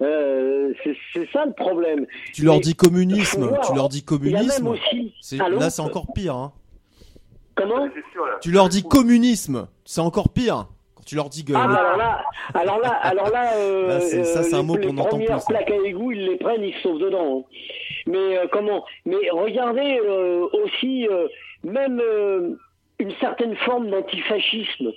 Euh, 0.03 0.73
c'est 1.13 1.31
ça 1.31 1.45
le 1.45 1.53
problème. 1.53 2.07
Tu 2.33 2.45
leur 2.45 2.59
dis 2.61 2.75
communisme, 2.75 3.51
tu 3.67 3.75
leur 3.75 3.89
dis 3.91 4.03
communisme. 4.03 4.69
Aussi... 4.69 5.13
Là, 5.37 5.69
c'est 5.69 5.83
encore 5.83 6.07
pire. 6.15 6.35
Hein. 6.35 6.53
Comment 7.55 7.87
Tu 8.41 8.51
leur 8.51 8.71
dis 8.71 8.83
communisme, 8.83 9.69
c'est 9.85 10.01
encore 10.01 10.31
pire. 10.31 10.69
Tu 11.11 11.17
leur 11.17 11.29
dis 11.29 11.45
que. 11.45 11.53
Ah, 11.57 11.65
alors 11.65 11.97
là, 11.97 12.25
alors 12.55 12.79
là, 12.79 12.91
alors 13.03 13.31
là, 13.31 13.53
euh, 13.57 13.99
ça 13.99 14.45
c'est 14.45 14.55
un 14.55 14.63
mot 14.63 14.77
qu'on 14.77 14.97
entend 14.97 15.17
plus. 15.17 15.27
Les 15.27 15.35
plaques 15.49 15.71
à 15.71 15.77
égout, 15.85 16.13
ils 16.13 16.25
les 16.25 16.37
prennent, 16.37 16.63
ils 16.63 16.73
se 16.75 16.83
sauvent 16.83 17.01
dedans. 17.01 17.41
Hein. 17.41 17.57
Mais 18.07 18.39
comment? 18.53 18.85
Mais 19.05 19.29
regardez 19.33 20.01
aussi, 20.53 21.09
même 21.65 22.01
une 23.01 23.13
certaine 23.19 23.57
forme 23.57 23.91
d'antifascisme 23.91 24.93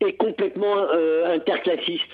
est 0.00 0.12
complètement 0.12 0.76
euh, 0.94 1.34
interclassiste. 1.34 2.06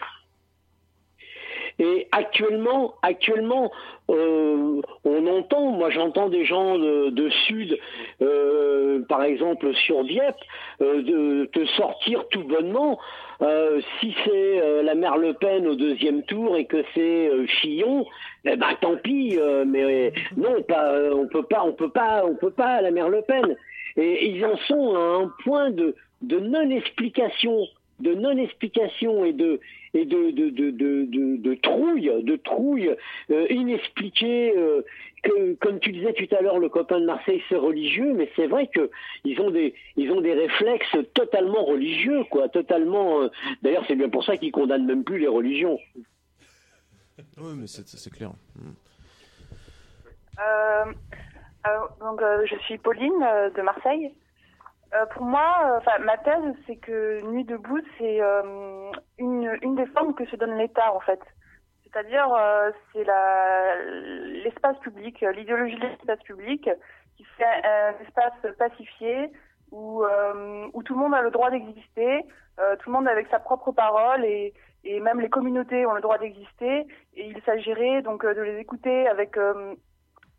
Et 1.79 2.09
actuellement, 2.13 2.95
actuellement, 3.03 3.71
euh, 4.11 4.81
on 5.05 5.27
entend, 5.27 5.73
moi 5.73 5.91
j'entends 5.91 6.29
des 6.29 6.45
gens 6.45 6.79
de, 6.79 7.29
Sud, 7.47 7.79
euh, 8.23 9.05
par 9.09 9.23
exemple 9.23 9.75
sur 9.75 10.05
Dieppe, 10.05 10.37
de, 10.81 11.45
te 11.47 11.67
sortir 11.77 12.27
tout 12.31 12.45
bonnement. 12.45 12.99
si 14.01 14.15
c'est 14.25 14.83
la 14.83 14.95
mère 14.95 15.19
Le 15.19 15.35
Pen 15.35 15.67
au 15.67 15.75
deuxième 15.75 16.23
tour 16.23 16.57
et 16.57 16.65
que 16.65 16.83
c'est 16.95 17.31
Chillon, 17.47 18.07
eh 18.47 18.57
ben 18.57 18.75
tant 18.81 18.97
pis. 18.97 19.39
mais 19.67 20.13
non, 20.37 20.63
pas, 20.63 20.95
on 21.13 21.27
peut 21.29 21.43
pas, 21.43 21.63
on 21.63 21.73
peut 21.73 21.91
pas, 21.91 22.25
on 22.25 22.35
peut 22.37 22.51
pas 22.51 22.81
la 22.81 22.91
mère 22.91 23.11
Le 23.11 23.23
Pen. 23.23 23.57
Et 23.99 24.27
ils 24.27 24.45
en 24.45 24.57
sont 24.69 24.95
à 24.95 25.23
un 25.23 25.33
point 25.43 25.71
de, 25.71 25.95
de 26.23 26.39
non-explication, 26.39 27.67
de 28.01 28.15
non-explication 28.15 29.25
et 29.25 29.33
de 29.33 29.61
et 29.95 30.05
de 30.05 30.31
de, 30.31 30.51
de, 30.51 30.71
de, 30.71 31.37
de 31.37 31.55
trouille, 31.55 32.13
de 32.23 32.37
trouille 32.37 32.95
euh, 33.31 33.47
inexpliquée. 33.51 34.57
Euh, 34.57 34.83
que, 35.23 35.55
comme 35.55 35.81
tu 35.81 35.91
disais 35.91 36.13
tout 36.13 36.33
à 36.37 36.41
l'heure, 36.41 36.59
le 36.59 36.69
copain 36.69 37.01
de 37.01 37.07
Marseille 37.07 37.43
c'est 37.49 37.57
religieux, 37.57 38.13
mais 38.15 38.31
c'est 38.37 38.47
vrai 38.47 38.69
que 38.69 38.91
ils 39.25 39.41
ont 39.41 39.51
des 39.51 39.75
ils 39.97 40.11
ont 40.13 40.21
des 40.21 40.35
réflexes 40.35 40.97
totalement 41.15 41.65
religieux, 41.65 42.23
quoi, 42.31 42.49
totalement. 42.49 43.23
Euh, 43.23 43.29
d'ailleurs, 43.63 43.85
c'est 43.89 43.97
bien 43.97 44.09
pour 44.09 44.25
ça 44.25 44.37
qu'ils 44.37 44.53
condamnent 44.53 44.87
même 44.87 45.05
plus 45.05 45.19
les 45.19 45.29
religions. 45.29 45.79
Oui, 47.39 47.55
mais 47.57 47.67
c'est 47.67 48.11
clair. 48.11 48.31
Euh, 50.39 50.85
donc, 52.01 52.23
euh, 52.23 52.45
je 52.47 52.57
suis 52.65 52.79
Pauline 52.79 53.23
euh, 53.23 53.51
de 53.51 53.63
Marseille. 53.63 54.13
Euh, 54.95 55.07
pour 55.07 55.25
moi, 55.25 55.79
enfin, 55.79 55.99
ma 56.01 56.17
thèse, 56.19 56.55
c'est 56.67 56.77
que 56.77 57.21
Nuit 57.27 57.45
debout, 57.45 57.81
c'est 57.99 58.21
une, 59.19 59.59
une 59.63 59.75
des 59.77 59.87
formes 59.87 60.15
que 60.15 60.27
se 60.27 60.37
donne 60.37 60.57
l'État, 60.57 60.93
en 60.95 61.01
fait. 61.01 61.21
C'est-à-dire, 61.83 62.29
c'est 62.93 63.07
l'espace 64.45 64.79
public, 64.81 65.25
l'idéologie 65.35 65.77
de 65.77 65.87
l'espace 65.87 66.23
public, 66.25 66.69
qui 67.17 67.25
fait 67.25 67.45
un, 67.45 67.95
espace 68.03 68.55
pacifié 68.59 69.33
où, 69.73 70.05
où 70.75 70.83
tout 70.83 70.95
le 70.95 71.01
monde 71.01 71.15
a 71.15 71.23
le 71.23 71.31
droit 71.31 71.51
d'exister, 71.51 72.25
tout 72.81 72.91
le 72.91 72.93
monde 72.93 73.09
avec 73.09 73.29
sa 73.29 73.39
propre 73.39 73.73
parole 73.73 74.25
et, 74.25 74.53
et 74.85 75.01
même 75.01 75.21
les 75.21 75.31
communautés 75.31 75.87
ont 75.87 75.95
le 75.95 76.03
droit 76.03 76.19
d'exister. 76.19 76.87
Et 77.15 77.27
il 77.27 77.41
s'agirait 77.45 78.03
donc 78.03 78.27
de 78.27 78.43
les 78.43 78.59
écouter 78.59 79.09
avec 79.09 79.39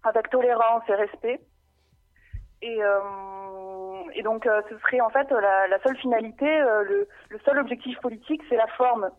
avec 0.03 0.29
tolérance 0.29 0.83
et 0.89 0.95
respect. 0.95 1.41
Et, 2.61 2.83
euh, 2.83 2.99
et 4.13 4.23
donc, 4.23 4.45
euh, 4.47 4.61
ce 4.69 4.77
serait 4.79 5.01
en 5.01 5.09
fait 5.09 5.29
la, 5.31 5.67
la 5.67 5.79
seule 5.81 5.97
finalité, 5.97 6.47
euh, 6.47 6.83
le, 6.83 7.07
le, 7.29 7.39
seul 7.45 7.59
objectif 7.59 7.99
politique, 7.99 8.41
c'est 8.49 8.55
la 8.55 8.67
forme. 8.67 9.09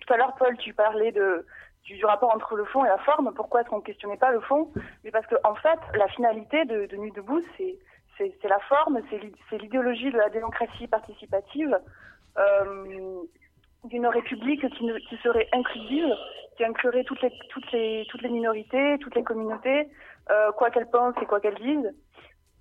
Tout 0.00 0.12
à 0.12 0.16
l'heure, 0.16 0.34
Paul, 0.38 0.56
tu 0.58 0.72
parlais 0.72 1.10
de, 1.10 1.44
du, 1.84 2.04
rapport 2.04 2.32
entre 2.34 2.54
le 2.54 2.64
fond 2.64 2.84
et 2.84 2.88
la 2.88 2.98
forme. 2.98 3.32
Pourquoi 3.34 3.60
est-ce 3.60 3.70
qu'on 3.70 3.78
ne 3.78 3.82
questionnait 3.82 4.16
pas 4.16 4.30
le 4.30 4.40
fond? 4.40 4.70
Mais 5.02 5.10
parce 5.10 5.26
que, 5.26 5.34
en 5.42 5.56
fait, 5.56 5.78
la 5.94 6.06
finalité 6.08 6.64
de, 6.64 6.86
de 6.86 6.96
Nuit 6.96 7.12
debout, 7.12 7.42
c'est 7.56 7.78
c'est 8.18 8.48
la 8.48 8.58
forme, 8.60 8.98
c'est 9.10 9.58
l'idéologie 9.58 10.10
de 10.10 10.16
la 10.16 10.30
démocratie 10.30 10.86
participative, 10.86 11.78
euh, 12.38 13.22
d'une 13.84 14.06
république 14.06 14.66
qui, 14.74 14.84
ne, 14.84 14.98
qui 14.98 15.16
serait 15.18 15.48
inclusive, 15.52 16.14
qui 16.56 16.64
inclurait 16.64 17.04
toutes 17.04 17.20
les, 17.22 17.32
toutes 17.50 17.70
les, 17.72 18.06
toutes 18.08 18.22
les 18.22 18.28
minorités, 18.28 18.98
toutes 19.00 19.14
les 19.14 19.22
communautés, 19.22 19.88
euh, 20.30 20.50
quoi 20.52 20.70
qu'elles 20.70 20.90
pensent 20.90 21.14
et 21.20 21.26
quoi 21.26 21.40
qu'elles 21.40 21.56
disent. 21.56 21.92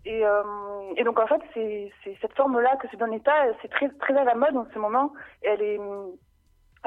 Et, 0.06 0.26
euh, 0.26 0.44
et, 0.98 1.04
donc 1.04 1.20
en 1.20 1.26
fait, 1.26 1.42
c'est 1.54 2.18
cette 2.22 2.34
forme-là 2.34 2.76
que 2.78 2.88
se 2.90 2.96
donne 2.96 3.12
l'État, 3.12 3.34
c'est 3.62 3.70
très 3.70 4.18
à 4.18 4.24
la 4.24 4.36
mode 4.36 4.56
en 4.56 4.68
ce 4.74 4.80
moment. 4.80 5.14
Elle 5.42 5.62
est 5.62 5.80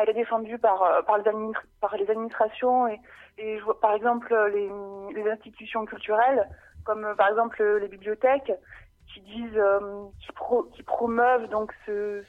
elle 0.01 0.11
est 0.11 0.15
défendue 0.15 0.59
par 0.59 0.83
euh, 0.83 1.03
par 1.03 1.19
les, 1.19 1.25
par 1.81 1.97
les 1.97 2.09
administrations 2.09 2.87
et, 2.87 3.01
par 3.81 3.95
exemple 3.95 4.35
les, 4.55 5.31
institutions 5.31 5.85
culturelles, 5.85 6.49
comme 6.85 7.15
par 7.17 7.29
exemple 7.29 7.63
les 7.81 7.89
bibliothèques, 7.89 8.53
qui 9.13 9.21
disent, 9.21 9.63
qui, 10.21 10.33
pro, 10.33 10.65
qui 10.75 10.83
promeuvent 10.83 11.49
donc 11.49 11.73
ce, 11.87 12.23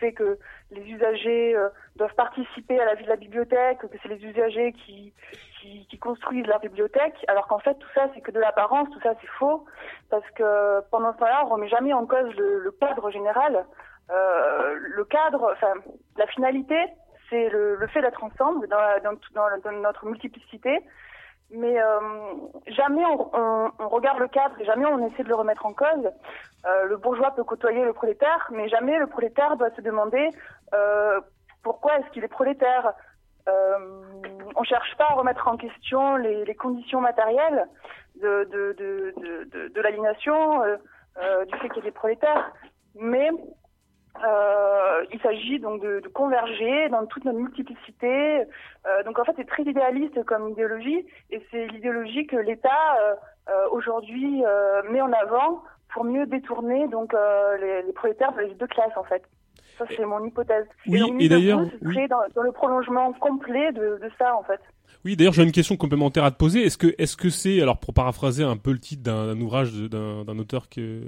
fait 0.00 0.12
que 0.12 0.38
les 0.74 0.90
usagers 0.90 1.56
euh, 1.56 1.68
doivent 1.96 2.14
participer 2.14 2.80
à 2.80 2.84
la 2.84 2.94
vie 2.94 3.04
de 3.04 3.08
la 3.08 3.16
bibliothèque, 3.16 3.78
que 3.78 3.86
c'est 4.02 4.08
les 4.08 4.24
usagers 4.24 4.72
qui, 4.72 5.12
construisent 6.00 6.46
la 6.46 6.58
bibliothèque, 6.58 7.24
alors 7.28 7.46
qu'en 7.46 7.60
fait 7.60 7.74
tout 7.76 7.88
ça 7.94 8.10
c'est 8.14 8.20
que 8.20 8.30
de 8.30 8.38
l'apparence, 8.38 8.90
tout 8.90 9.00
ça 9.00 9.14
c'est 9.22 9.30
faux, 9.38 9.64
parce 10.10 10.28
que 10.32 10.80
pendant 10.90 11.14
ce 11.14 11.18
temps-là 11.18 11.44
on 11.46 11.48
remet 11.48 11.68
jamais 11.68 11.94
en 11.94 12.04
cause 12.04 12.30
le, 12.36 12.70
cadre 12.78 13.10
général. 13.10 13.64
Euh, 14.10 14.74
le 14.78 15.04
cadre, 15.04 15.50
enfin 15.52 15.72
la 16.18 16.26
finalité, 16.26 16.76
c'est 17.30 17.48
le, 17.48 17.86
fait 17.86 18.02
d'être 18.02 18.22
ensemble 18.22 18.68
dans 18.68 19.72
notre 19.80 20.04
multiplicité, 20.04 20.82
mais 21.54 21.80
euh, 21.80 22.00
jamais 22.68 23.04
on, 23.04 23.30
on, 23.32 23.70
on 23.78 23.88
regarde 23.88 24.18
le 24.18 24.28
cadre 24.28 24.54
et 24.60 24.64
jamais 24.64 24.86
on 24.86 25.06
essaie 25.06 25.22
de 25.22 25.28
le 25.28 25.34
remettre 25.34 25.66
en 25.66 25.72
cause. 25.72 26.10
Euh, 26.66 26.84
le 26.86 26.96
bourgeois 26.96 27.30
peut 27.32 27.44
côtoyer 27.44 27.84
le 27.84 27.92
prolétaire, 27.92 28.48
mais 28.50 28.68
jamais 28.68 28.98
le 28.98 29.06
prolétaire 29.06 29.56
doit 29.56 29.70
se 29.70 29.80
demander 29.80 30.28
euh, 30.74 31.20
pourquoi 31.62 31.98
est-ce 31.98 32.10
qu'il 32.10 32.24
est 32.24 32.28
prolétaire? 32.28 32.92
On 34.56 34.64
cherche 34.64 34.96
pas 34.96 35.08
à 35.10 35.14
remettre 35.14 35.46
en 35.48 35.58
question 35.58 36.16
les, 36.16 36.46
les 36.46 36.54
conditions 36.54 37.00
matérielles 37.00 37.66
de, 38.22 38.44
de, 38.44 38.74
de, 38.78 39.14
de, 39.52 39.68
de, 39.68 39.80
l'aliénation, 39.82 40.62
euh, 40.62 41.44
du 41.44 41.58
fait 41.58 41.68
qu'il 41.68 41.82
des 41.82 41.90
prolétaires, 41.90 42.52
mais 42.94 43.30
euh, 44.22 45.04
il 45.12 45.20
s'agit 45.20 45.58
donc 45.58 45.82
de, 45.82 46.00
de 46.00 46.08
converger 46.08 46.88
dans 46.90 47.04
toute 47.06 47.24
notre 47.24 47.38
multiplicité. 47.38 48.42
Euh, 48.86 49.02
donc 49.04 49.18
en 49.18 49.24
fait, 49.24 49.32
c'est 49.36 49.46
très 49.46 49.64
idéaliste 49.64 50.22
comme 50.24 50.50
idéologie, 50.50 51.04
et 51.30 51.42
c'est 51.50 51.66
l'idéologie 51.68 52.26
que 52.26 52.36
l'État 52.36 52.68
euh, 53.00 53.68
aujourd'hui 53.70 54.42
met 54.90 55.00
en 55.00 55.12
avant 55.12 55.62
pour 55.92 56.04
mieux 56.04 56.26
détourner 56.26 56.88
donc 56.88 57.14
les, 57.60 57.82
les 57.82 57.92
prolétaires 57.92 58.32
de 58.32 58.40
les 58.40 58.54
deux 58.54 58.66
classes 58.66 58.96
en 58.96 59.04
fait. 59.04 59.22
Ça 59.78 59.84
c'est 59.96 60.04
mon 60.04 60.24
hypothèse. 60.24 60.66
Oui, 60.86 61.02
et 61.18 61.28
d'ailleurs, 61.28 61.62
oui. 61.82 62.08
dans, 62.08 62.20
dans 62.34 62.42
le 62.42 62.52
prolongement 62.52 63.12
complet 63.14 63.72
de, 63.72 63.98
de 64.00 64.10
ça 64.18 64.36
en 64.36 64.44
fait. 64.44 64.60
Oui, 65.04 65.16
d'ailleurs, 65.16 65.34
j'ai 65.34 65.42
une 65.42 65.52
question 65.52 65.76
complémentaire 65.76 66.24
à 66.24 66.30
te 66.30 66.38
poser. 66.38 66.62
Est-ce 66.62 66.78
que, 66.78 66.94
est-ce 66.96 67.16
que 67.16 67.28
c'est, 67.28 67.60
alors 67.60 67.78
pour 67.78 67.92
paraphraser 67.92 68.42
un 68.44 68.56
peu 68.56 68.72
le 68.72 68.78
titre 68.78 69.02
d'un 69.02 69.38
ouvrage 69.40 69.72
d'un 69.74 70.38
auteur 70.38 70.68
que, 70.70 71.02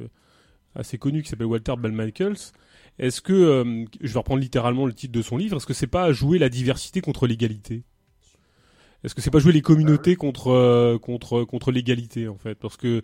assez 0.74 0.98
connu 0.98 1.22
qui 1.22 1.28
s'appelle 1.28 1.46
Walter 1.46 1.74
Bell 1.78 1.92
Michaels, 1.92 2.52
est-ce 2.99 3.20
que, 3.20 3.32
euh, 3.32 3.84
je 4.01 4.12
vais 4.12 4.18
reprendre 4.18 4.40
littéralement 4.40 4.86
le 4.86 4.92
titre 4.92 5.12
de 5.12 5.22
son 5.22 5.36
livre, 5.36 5.57
est-ce 5.57 5.66
que 5.66 5.74
c'est 5.74 5.86
pas 5.86 6.12
jouer 6.12 6.38
la 6.38 6.49
diversité 6.49 7.01
contre 7.01 7.26
l'égalité? 7.26 7.82
Est-ce 9.05 9.14
que 9.14 9.20
c'est 9.20 9.30
pas 9.30 9.38
jouer 9.38 9.53
les 9.53 9.62
communautés 9.62 10.16
contre, 10.16 10.49
euh, 10.49 10.99
contre, 10.99 11.44
contre 11.44 11.70
l'égalité 11.70 12.28
en 12.28 12.38
fait? 12.38 12.55
Parce 12.55 12.76
que 12.76 13.03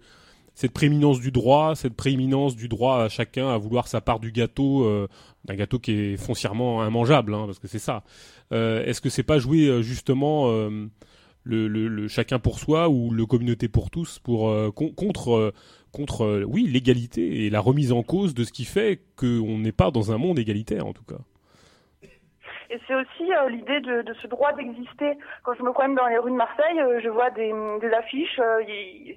cette 0.54 0.72
prééminence 0.72 1.20
du 1.20 1.30
droit, 1.30 1.74
cette 1.74 1.94
prééminence 1.94 2.56
du 2.56 2.68
droit 2.68 3.02
à 3.02 3.08
chacun 3.08 3.48
à 3.48 3.58
vouloir 3.58 3.88
sa 3.88 4.00
part 4.00 4.18
du 4.18 4.32
gâteau, 4.32 4.84
euh, 4.84 5.08
d'un 5.44 5.54
gâteau 5.54 5.78
qui 5.78 5.92
est 5.92 6.16
foncièrement 6.16 6.86
immangeable, 6.86 7.34
hein, 7.34 7.44
parce 7.46 7.58
que 7.58 7.68
c'est 7.68 7.78
ça. 7.78 8.04
Est-ce 8.50 9.00
que 9.00 9.08
c'est 9.08 9.22
pas 9.22 9.38
jouer 9.38 9.82
justement 9.82 10.50
le, 11.44 12.08
chacun 12.08 12.38
pour 12.38 12.58
soi 12.58 12.88
ou 12.88 13.10
le 13.10 13.26
communauté 13.26 13.68
pour 13.68 13.90
tous 13.90 14.18
pour 14.18 14.48
euh, 14.48 14.70
con- 14.70 14.92
contre 14.92 15.34
euh, 15.34 15.52
contre 15.92 16.24
euh, 16.24 16.44
oui 16.46 16.66
l'égalité 16.66 17.44
et 17.44 17.50
la 17.50 17.60
remise 17.60 17.92
en 17.92 18.02
cause 18.02 18.34
de 18.34 18.44
ce 18.44 18.52
qui 18.52 18.64
fait 18.64 19.00
qu'on 19.16 19.58
n'est 19.58 19.72
pas 19.72 19.90
dans 19.90 20.12
un 20.12 20.18
monde 20.18 20.38
égalitaire 20.38 20.86
en 20.86 20.92
tout 20.92 21.04
cas. 21.04 21.18
Et 22.70 22.80
c'est 22.86 22.94
aussi 22.94 23.30
l'idée 23.50 23.80
de, 23.80 24.14
ce 24.22 24.26
droit 24.28 24.54
d'exister. 24.54 25.18
Quand 25.42 25.52
je 25.52 25.62
me 25.62 25.72
promène 25.72 25.94
dans 25.94 26.06
les 26.06 26.16
rues 26.16 26.30
de 26.30 26.36
Marseille, 26.36 26.80
je 27.02 27.08
vois 27.10 27.28
des, 27.28 27.52
affiches, 27.94 28.40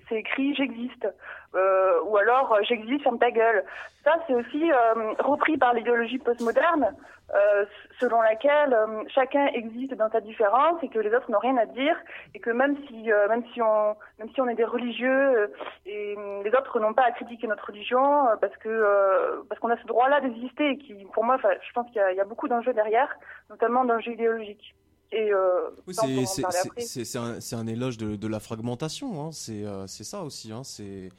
c'est 0.10 0.20
écrit 0.20 0.54
j'existe, 0.56 1.08
euh, 1.56 2.02
ou 2.06 2.18
alors 2.18 2.54
euh, 2.54 2.60
j'existe, 2.68 3.04
ferme 3.04 3.20
ta 3.20 3.32
gueule. 3.32 3.64
Ça, 4.04 4.14
c'est 4.28 4.36
aussi 4.36 4.72
euh, 4.72 5.14
repris 5.20 5.58
par 5.58 5.74
l'idéologie 5.74 6.20
postmoderne, 6.20 6.96
euh, 7.34 7.66
selon 8.00 8.22
laquelle 8.22 8.78
chacun 9.08 9.48
existe 9.48 9.96
dans 9.96 10.10
sa 10.12 10.22
différence 10.22 10.82
et 10.84 10.90
que 10.90 11.00
les 11.00 11.14
autres 11.14 11.32
n'ont 11.32 11.40
rien 11.40 11.58
à 11.58 11.66
dire, 11.66 11.96
et 12.36 12.40
que 12.40 12.52
même 12.52 12.78
si 12.88 13.10
même 13.30 13.44
si 13.54 13.62
on 13.62 13.96
même 14.20 14.30
si 14.34 14.42
on 14.42 14.48
est 14.48 14.56
des 14.56 14.64
religieux 14.64 15.52
et 15.86 16.16
euh, 16.18 16.44
les 16.44 16.54
autres 16.56 16.80
n'ont 16.80 16.94
pas 16.94 17.06
à 17.06 17.12
critiquer 17.12 17.48
notre 17.48 17.66
religion 17.66 18.26
parce 18.40 18.56
que 18.58 19.44
parce 19.50 19.60
qu'on 19.60 19.72
a 19.72 19.78
ce 19.78 19.88
droit-là 19.88 20.22
d'exister, 20.22 20.72
et 20.72 20.78
qui 20.78 20.94
pour 21.14 21.24
moi, 21.24 21.38
je 21.38 21.72
pense 21.74 21.88
qu'il 21.88 21.98
y 21.98 22.00
a, 22.00 22.12
il 22.12 22.18
y 22.18 22.22
a 22.22 22.26
beaucoup 22.26 22.48
d'enjeux 22.48 22.74
derrière 22.74 23.10
notamment 23.50 23.86
d'enjeux 23.86 24.12
idéologiques. 24.12 24.76
Euh, 25.14 25.70
Oui, 25.88 25.96
c'est 26.26 27.18
un, 27.18 27.60
un 27.60 27.68
éloge 27.68 27.98
de, 27.98 28.16
de 28.16 28.28
la 28.28 28.40
fragmentation, 28.40 29.22
hein. 29.22 29.30
c'est 29.32 29.64
euh, 29.64 29.88
ça 29.88 30.22
aussi, 30.22 30.52
hein. 30.52 30.64
c'est 30.64 31.10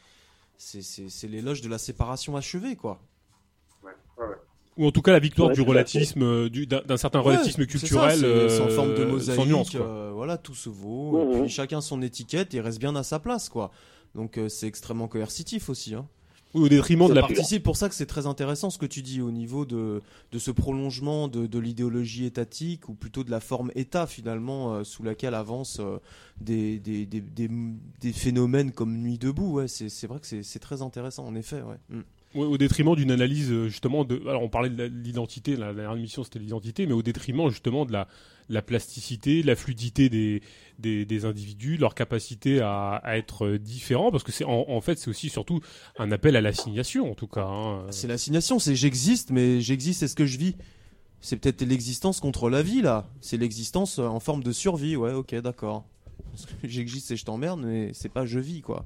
c'est- 0.58 1.28
l'éloge 1.28 1.60
de 1.60 1.68
la 1.68 1.78
séparation 1.78 2.36
achevée, 2.36 2.76
quoi. 2.76 3.00
Ouais, 3.82 3.90
ouais, 4.18 4.24
ouais. 4.26 4.34
Ou 4.78 4.86
en 4.86 4.90
tout 4.90 5.00
cas 5.02 5.12
la 5.12 5.18
victoire 5.20 5.48
Ouais, 5.48 5.54
du 5.54 5.62
relativisme 5.62 6.22
euh, 6.22 6.48
du- 6.50 6.66
d'un 6.66 6.96
certain 6.98 7.20
Ouais, 7.20 7.26
relativisme 7.28 7.62
ça, 7.62 7.66
culturel 7.66 8.20
euh, 8.24 8.60
en 8.64 8.68
forme 8.68 8.94
de 8.94 9.04
mosaïque, 9.06 9.40
sans 9.40 9.46
nuance 9.46 9.70
euh, 9.74 10.10
voilà, 10.14 10.36
tout 10.36 10.54
se 10.54 10.68
vaut, 10.68 11.24
Mhm. 11.24 11.32
et 11.32 11.40
puis 11.40 11.48
chacun 11.48 11.80
son 11.80 12.02
étiquette 12.02 12.52
et 12.54 12.60
reste 12.60 12.78
bien 12.78 12.94
à 12.96 13.02
sa 13.02 13.18
place, 13.18 13.48
quoi. 13.48 13.70
Donc 14.14 14.36
euh, 14.38 14.48
c'est 14.50 14.66
extrêmement 14.66 15.08
coercitif 15.08 15.68
aussi, 15.70 15.94
hein. 15.94 16.06
Oui, 16.54 16.62
au 16.62 16.68
détriment 16.68 17.08
de 17.08 17.12
la 17.12 17.20
participe 17.20 17.62
pour 17.62 17.76
ça 17.76 17.88
que 17.88 17.94
c'est 17.94 18.06
très 18.06 18.26
intéressant 18.26 18.70
ce 18.70 18.78
que 18.78 18.86
tu 18.86 19.02
dis 19.02 19.20
au 19.20 19.30
niveau 19.30 19.66
de, 19.66 20.00
de 20.32 20.38
ce 20.38 20.50
prolongement 20.50 21.28
de, 21.28 21.46
de 21.46 21.58
l'idéologie 21.58 22.24
étatique 22.24 22.88
ou 22.88 22.94
plutôt 22.94 23.24
de 23.24 23.30
la 23.30 23.40
forme 23.40 23.70
État 23.74 24.06
finalement 24.06 24.72
euh, 24.74 24.84
sous 24.84 25.02
laquelle 25.02 25.34
avancent 25.34 25.80
euh, 25.80 25.98
des, 26.40 26.78
des, 26.78 27.04
des, 27.04 27.20
des, 27.20 27.50
des 28.00 28.12
phénomènes 28.12 28.72
comme 28.72 28.96
Nuit 28.96 29.18
debout. 29.18 29.52
Ouais, 29.52 29.68
c'est 29.68 30.06
vrai 30.06 30.18
que 30.18 30.26
c'est 30.26 30.42
c'est 30.42 30.60
très 30.60 30.80
intéressant 30.82 31.26
en 31.26 31.34
effet. 31.34 31.60
Ouais. 31.62 31.76
Mm. 31.90 32.02
Au 32.36 32.58
détriment 32.58 32.94
d'une 32.94 33.10
analyse 33.10 33.50
euh, 33.50 33.68
justement 33.68 34.04
de. 34.04 34.20
Alors 34.28 34.42
on 34.42 34.48
parlait 34.48 34.68
de 34.70 34.84
l'identité, 34.84 35.56
la, 35.56 35.72
dernière 35.72 35.96
émission 35.96 36.22
c'était 36.22 36.38
l'identité, 36.38 36.86
mais 36.86 36.92
au 36.92 37.02
détriment 37.02 37.48
justement 37.48 37.84
de 37.86 37.92
la, 37.92 38.08
la 38.48 38.62
plasticité, 38.62 39.42
la 39.42 39.56
fluidité 39.56 40.08
des, 40.08 40.42
des, 40.78 41.24
individus, 41.24 41.76
leur 41.76 41.94
capacité 41.94 42.60
à, 42.60 43.00
être 43.06 43.46
euh, 43.46 43.58
différents, 43.58 44.10
parce 44.10 44.22
que 44.22 44.32
c'est 44.32 44.44
en, 44.44 44.80
fait 44.80 44.98
c'est 44.98 45.08
aussi 45.08 45.28
surtout 45.28 45.60
un 45.98 46.12
appel 46.12 46.36
à 46.36 46.40
l'assignation 46.40 47.10
en 47.10 47.14
tout 47.14 47.26
cas. 47.26 47.46
hein. 47.46 47.86
C'est 47.90 48.08
l'assignation, 48.08 48.58
c'est 48.58 48.76
j'existe, 48.76 49.30
mais 49.30 49.60
j'existe, 49.60 50.00
c'est 50.00 50.08
ce 50.08 50.16
que 50.16 50.26
je 50.26 50.38
vis. 50.38 50.56
C'est 51.20 51.36
peut-être 51.36 51.62
l'existence 51.62 52.20
contre 52.20 52.50
la 52.50 52.62
vie 52.62 52.82
là. 52.82 53.08
C'est 53.20 53.36
l'existence 53.36 53.98
euh, 53.98 54.06
en 54.06 54.20
forme 54.20 54.42
de 54.42 54.52
survie. 54.52 54.96
Ouais, 54.96 55.12
ok, 55.12 55.34
d'accord. 55.36 55.84
J'existe 56.64 57.10
et 57.10 57.16
je 57.16 57.24
t'emmerde, 57.24 57.60
mais 57.64 57.90
c'est 57.94 58.08
pas 58.08 58.26
je 58.26 58.38
vis 58.38 58.60
quoi. 58.60 58.84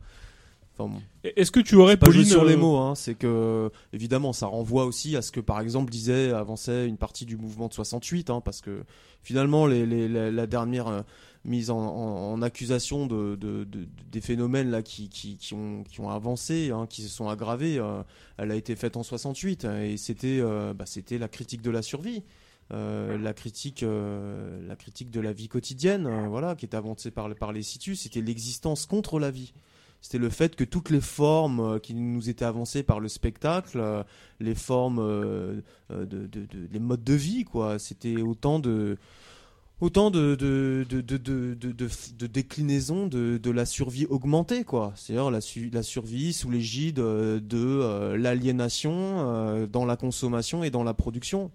Enfin, 0.80 0.92
bon. 0.94 1.00
Est-ce 1.36 1.50
que 1.50 1.60
tu 1.60 1.74
aurais 1.76 1.96
pas 1.96 2.06
Pauline 2.06 2.24
sur 2.24 2.44
les 2.44 2.54
euh, 2.54 2.58
mots, 2.58 2.76
hein, 2.78 2.94
c'est 2.94 3.14
que 3.14 3.70
évidemment 3.92 4.32
ça 4.32 4.46
renvoie 4.46 4.84
aussi 4.86 5.16
à 5.16 5.22
ce 5.22 5.30
que 5.32 5.40
par 5.40 5.60
exemple 5.60 5.90
disait 5.90 6.30
avançait 6.32 6.86
une 6.88 6.96
partie 6.96 7.26
du 7.26 7.36
mouvement 7.36 7.68
de 7.68 7.74
68, 7.74 8.30
hein, 8.30 8.40
parce 8.42 8.60
que 8.60 8.82
finalement 9.22 9.66
les, 9.66 9.84
les- 9.86 10.08
la, 10.08 10.30
la 10.30 10.46
dernière 10.46 10.88
euh, 10.88 11.02
mise 11.44 11.70
en, 11.70 11.78
en- 11.78 12.32
en 12.32 12.42
accusation 12.42 13.06
de, 13.06 13.36
de- 13.36 13.64
de- 13.64 13.86
des 14.10 14.20
phénomènes 14.20 14.70
là 14.70 14.82
qui, 14.82 15.08
qui, 15.08 15.36
qui 15.36 15.54
ont, 15.54 15.82
qui 15.84 16.00
ont 16.00 16.08
avancé, 16.10 16.70
hein, 16.70 16.86
qui 16.88 17.02
se 17.02 17.08
sont 17.08 17.28
aggravés, 17.28 17.78
euh, 17.78 18.02
elle 18.38 18.50
a 18.50 18.56
été 18.56 18.74
faite 18.76 18.96
en 18.96 19.02
68 19.02 19.64
hein, 19.66 19.82
et 19.82 19.96
c'était 19.98 20.38
euh, 20.40 20.72
bah, 20.74 20.84
c'était 20.86 21.18
la 21.18 21.28
critique 21.28 21.62
de 21.62 21.70
la 21.70 21.82
survie. 21.82 22.22
euh, 22.72 23.18
la 23.18 23.34
critique, 23.34 23.82
euh, 23.82 24.66
la 24.66 24.76
critique 24.76 25.10
de 25.10 25.20
la 25.20 25.32
vie 25.32 25.48
quotidienne, 25.48 26.06
euh, 26.06 26.28
voilà, 26.28 26.54
qui 26.54 26.64
est 26.66 26.74
avancée 26.76 27.10
par, 27.10 27.28
par 27.34 27.52
les 27.52 27.62
situs, 27.62 28.00
c'était 28.02 28.20
l'existence 28.20 28.86
contre 28.86 29.18
la 29.18 29.30
vie 29.32 29.52
c'était 30.00 30.18
le 30.18 30.30
fait 30.30 30.56
que 30.56 30.64
toutes 30.64 30.90
les 30.90 31.00
formes 31.00 31.60
euh, 31.60 31.78
qui 31.78 31.94
nous 31.94 32.28
étaient 32.28 32.44
avancées 32.44 32.82
par 32.82 33.00
le 33.00 33.08
spectacle, 33.08 33.78
euh, 33.80 34.02
les 34.40 34.54
formes, 34.54 34.98
euh, 34.98 35.60
de, 35.90 36.28
les 36.72 36.78
modes 36.78 37.04
de 37.04 37.14
vie, 37.14 37.44
quoi, 37.44 37.78
c'était 37.78 38.20
autant 38.22 38.58
de 38.58 38.96
autant 39.80 40.10
de 40.10 40.34
de, 40.34 40.84
de, 40.88 41.00
de, 41.00 41.16
de, 41.54 42.26
déclinaisons 42.26 43.06
de, 43.06 43.50
la 43.50 43.64
survie 43.66 44.06
augmentée, 44.06 44.64
quoi. 44.64 44.92
C'est-à-dire 44.94 45.30
la, 45.30 45.40
su- 45.40 45.70
la 45.70 45.82
survie 45.82 46.32
sous 46.32 46.50
l'égide 46.50 46.96
de 46.96 48.14
l'aliénation 48.14 49.66
dans 49.66 49.86
la 49.86 49.96
consommation 49.96 50.64
et 50.64 50.70
dans 50.70 50.84
la 50.84 50.92
production. 50.92 51.50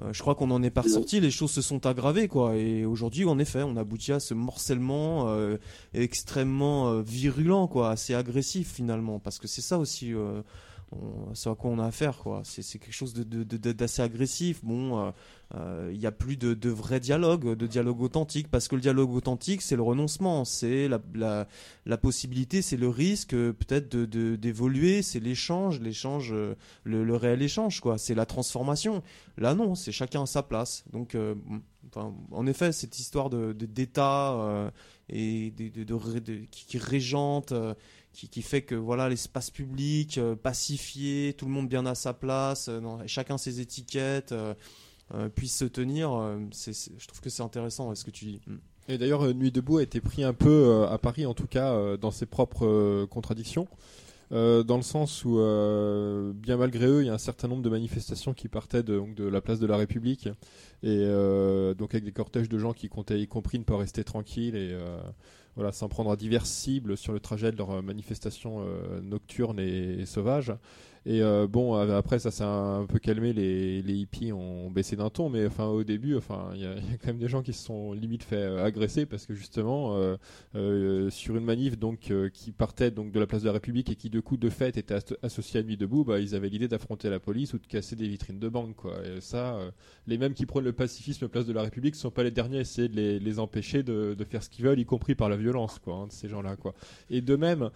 Euh, 0.00 0.12
je 0.12 0.20
crois 0.20 0.34
qu'on 0.34 0.46
n'en 0.46 0.62
est 0.62 0.70
pas 0.70 0.82
ressorti, 0.82 1.20
les 1.20 1.30
choses 1.30 1.50
se 1.50 1.62
sont 1.62 1.86
aggravées, 1.86 2.28
quoi. 2.28 2.56
Et 2.56 2.86
aujourd'hui, 2.86 3.24
en 3.24 3.38
effet, 3.38 3.62
on 3.62 3.76
aboutit 3.76 4.12
à 4.12 4.20
ce 4.20 4.34
morcellement 4.34 5.28
euh, 5.28 5.58
extrêmement 5.92 6.88
euh, 6.88 7.02
virulent, 7.02 7.68
quoi, 7.68 7.90
assez 7.90 8.14
agressif 8.14 8.72
finalement, 8.72 9.18
parce 9.18 9.38
que 9.38 9.46
c'est 9.46 9.60
ça 9.60 9.78
aussi, 9.78 10.14
euh, 10.14 10.42
on- 10.92 11.34
ce 11.34 11.48
à 11.48 11.54
quoi 11.54 11.70
on 11.70 11.78
a 11.78 11.86
affaire, 11.86 12.18
quoi. 12.18 12.42
C'est 12.44 12.62
quelque 12.78 12.92
chose 12.92 13.14
de- 13.14 13.72
d'assez 13.72 14.02
agressif. 14.02 14.64
Bon, 14.64 14.98
euh, 14.98 15.10
euh, 15.54 15.90
il 15.92 15.98
n'y 15.98 16.06
a 16.06 16.12
plus 16.12 16.36
de, 16.36 16.54
de, 16.54 16.70
vrai 16.70 17.00
dialogue, 17.00 17.56
de 17.56 17.66
dialogue 17.66 18.00
authentique, 18.00 18.48
parce 18.50 18.68
que 18.68 18.74
le 18.74 18.80
dialogue 18.80 19.12
authentique, 19.12 19.62
c'est 19.62 19.76
le 19.76 19.82
renoncement, 19.82 20.44
c'est 20.44 20.88
la, 20.88 21.46
la, 21.84 21.96
possibilité, 21.98 22.62
c'est 22.62 22.76
le 22.76 22.88
risque 22.88 23.34
euh, 23.34 23.52
peut-être 23.52 23.88
de, 23.94 24.36
d'évoluer, 24.36 25.02
c'est 25.02 25.20
l'échange, 25.20 25.80
l'échange, 25.80 26.32
euh, 26.32 26.54
le, 26.84 27.16
réel 27.16 27.42
échange, 27.42 27.80
quoi. 27.80 27.98
C'est 27.98 28.14
la 28.14 28.26
transformation. 28.26 29.02
Là, 29.36 29.54
non, 29.54 29.74
c'est 29.74 29.92
chacun 29.92 30.22
à 30.22 30.26
sa 30.26 30.42
place. 30.42 30.84
Donc, 30.92 31.16
en 31.94 32.46
effet, 32.46 32.72
cette 32.72 32.98
histoire 32.98 33.30
de, 33.30 33.52
d'État 33.52 34.70
et 35.08 35.50
de, 35.50 36.44
qui, 36.50 36.66
qui, 36.66 36.78
régente. 36.78 37.52
Qui, 38.12 38.42
fait 38.42 38.62
que 38.62 38.74
voilà 38.74 39.08
l'espace 39.08 39.50
public 39.50 40.20
pacifié, 40.42 41.34
tout 41.36 41.46
le 41.46 41.50
monde 41.50 41.68
bien 41.68 41.86
à 41.86 41.94
sa 41.94 42.12
place, 42.12 42.68
non, 42.68 42.98
chacun 43.06 43.38
ses 43.38 43.60
étiquettes, 43.60 44.34
euh, 45.14 45.28
puisse 45.28 45.56
se 45.56 45.66
tenir. 45.66 46.12
Euh, 46.12 46.38
je 46.50 47.06
trouve 47.06 47.20
que 47.20 47.28
c'est 47.28 47.42
intéressant 47.42 47.94
ce 47.94 48.04
que 48.04 48.10
tu 48.10 48.24
dis. 48.24 48.40
Mm. 48.46 48.56
Et 48.88 48.98
d'ailleurs, 48.98 49.26
euh, 49.26 49.32
Nuit 49.34 49.52
debout 49.52 49.78
a 49.78 49.82
été 49.82 50.00
pris 50.00 50.24
un 50.24 50.32
peu 50.32 50.86
à 50.88 50.96
Paris, 50.98 51.26
en 51.26 51.34
tout 51.34 51.46
cas, 51.46 51.96
dans 51.98 52.10
ses 52.10 52.26
propres 52.26 53.04
contradictions. 53.06 53.68
dans 54.30 54.76
le 54.76 54.82
sens 54.82 55.24
où, 55.24 55.36
bien 56.34 56.56
malgré 56.56 56.86
eux, 56.86 57.02
il 57.02 57.06
y 57.06 57.10
a 57.10 57.14
un 57.14 57.18
certain 57.18 57.48
nombre 57.48 57.62
de 57.62 57.68
manifestations 57.68 58.32
qui 58.32 58.48
partaient 58.48 58.82
de 58.82 59.24
la 59.24 59.40
place 59.40 59.60
de 59.60 59.66
la 59.66 59.76
République, 59.76 60.28
et 60.82 61.04
donc 61.78 61.94
avec 61.94 62.04
des 62.04 62.12
cortèges 62.12 62.48
de 62.48 62.58
gens 62.58 62.72
qui 62.72 62.88
comptaient, 62.88 63.20
y 63.20 63.28
compris, 63.28 63.58
ne 63.58 63.64
pas 63.64 63.76
rester 63.76 64.02
tranquilles 64.04 64.56
et 64.56 64.76
voilà, 65.56 65.72
s'en 65.72 65.88
prendre 65.88 66.10
à 66.10 66.16
diverses 66.16 66.50
cibles 66.50 66.96
sur 66.96 67.12
le 67.12 67.20
trajet 67.20 67.52
de 67.52 67.56
leurs 67.56 67.82
manifestations 67.82 68.64
nocturnes 69.02 69.60
et 69.60 70.06
sauvages. 70.06 70.52
Et 71.04 71.20
euh, 71.20 71.48
bon, 71.48 71.74
après 71.74 72.18
ça 72.18 72.30
s'est 72.30 72.44
un 72.44 72.86
peu 72.86 72.98
calmé, 72.98 73.32
les, 73.32 73.94
hippies 73.94 74.32
ont 74.32 74.70
baissé 74.70 74.94
d'un 74.94 75.10
ton, 75.10 75.28
mais 75.28 75.46
enfin 75.46 75.66
au 75.66 75.82
début, 75.82 76.16
enfin 76.16 76.50
il 76.54 76.60
y, 76.60 76.66
a 76.66 76.74
quand 77.00 77.08
même 77.08 77.18
des 77.18 77.28
gens 77.28 77.42
qui 77.42 77.52
se 77.52 77.64
sont 77.64 77.92
limite 77.92 78.22
fait 78.22 78.36
euh, 78.36 78.64
agresser 78.64 79.04
parce 79.06 79.26
que 79.26 79.34
justement 79.34 79.96
euh, 79.96 80.16
euh, 80.54 81.10
sur 81.10 81.36
une 81.36 81.44
manif 81.44 81.78
donc 81.78 82.12
qui 82.32 82.52
partait 82.52 82.90
donc 82.90 83.12
de 83.12 83.18
la 83.18 83.26
place 83.26 83.42
de 83.42 83.46
la 83.46 83.52
République 83.52 83.90
et 83.90 83.96
qui 83.96 84.10
de 84.10 84.20
coup 84.20 84.36
de 84.36 84.48
fait 84.48 84.76
était 84.76 84.94
associée 85.22 85.60
à 85.60 85.62
Nuit 85.62 85.76
debout, 85.76 86.04
bah 86.04 86.20
ils 86.20 86.34
avaient 86.34 86.48
l'idée 86.48 86.68
d'affronter 86.68 87.10
la 87.10 87.18
police 87.18 87.52
ou 87.54 87.58
de 87.58 87.66
casser 87.66 87.96
des 87.96 88.06
vitrines 88.06 88.38
de 88.38 88.48
banque 88.48 88.76
quoi. 88.76 88.94
Et 89.04 89.20
ça, 89.20 89.58
les 90.06 90.18
mêmes 90.18 90.34
qui 90.34 90.46
prônent 90.46 90.64
le 90.64 90.72
pacifisme 90.72 91.28
place 91.28 91.46
de 91.46 91.52
la 91.52 91.62
République 91.62 91.96
sont 91.96 92.10
pas 92.10 92.22
les 92.22 92.30
derniers 92.30 92.58
à 92.58 92.60
essayer 92.60 92.88
de 92.88 92.94
les, 92.94 93.18
les 93.18 93.38
empêcher 93.38 93.82
de, 93.82 94.14
de, 94.14 94.24
faire 94.24 94.42
ce 94.42 94.48
qu'ils 94.48 94.64
veulent, 94.64 94.78
y 94.78 94.84
compris 94.84 95.14
par 95.14 95.28
la 95.28 95.36
violence 95.36 95.78
quoi, 95.78 95.94
hein, 95.94 96.06
de 96.06 96.12
ces 96.12 96.28
gens-là 96.28 96.56
quoi. 96.56 96.74
Et 97.10 97.20
de 97.20 97.36
même, 97.36 97.70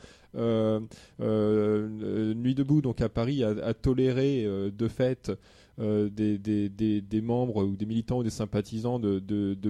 Nuit 1.19 2.55
debout 2.55 2.83
donc 2.83 3.01
à 3.01 3.09
Paris 3.09 3.43
a, 3.45 3.75
toléré 3.75 4.45
euh, 4.45 4.71
de 4.71 4.89
fait 4.89 5.33
euh, 5.79 6.09
des, 6.11 7.21
membres 7.21 7.65
ou 7.65 7.77
des 7.77 7.87
militants 7.87 8.19
ou 8.19 8.23
des 8.23 8.31
sympathisants 8.31 8.99
de 8.99 9.21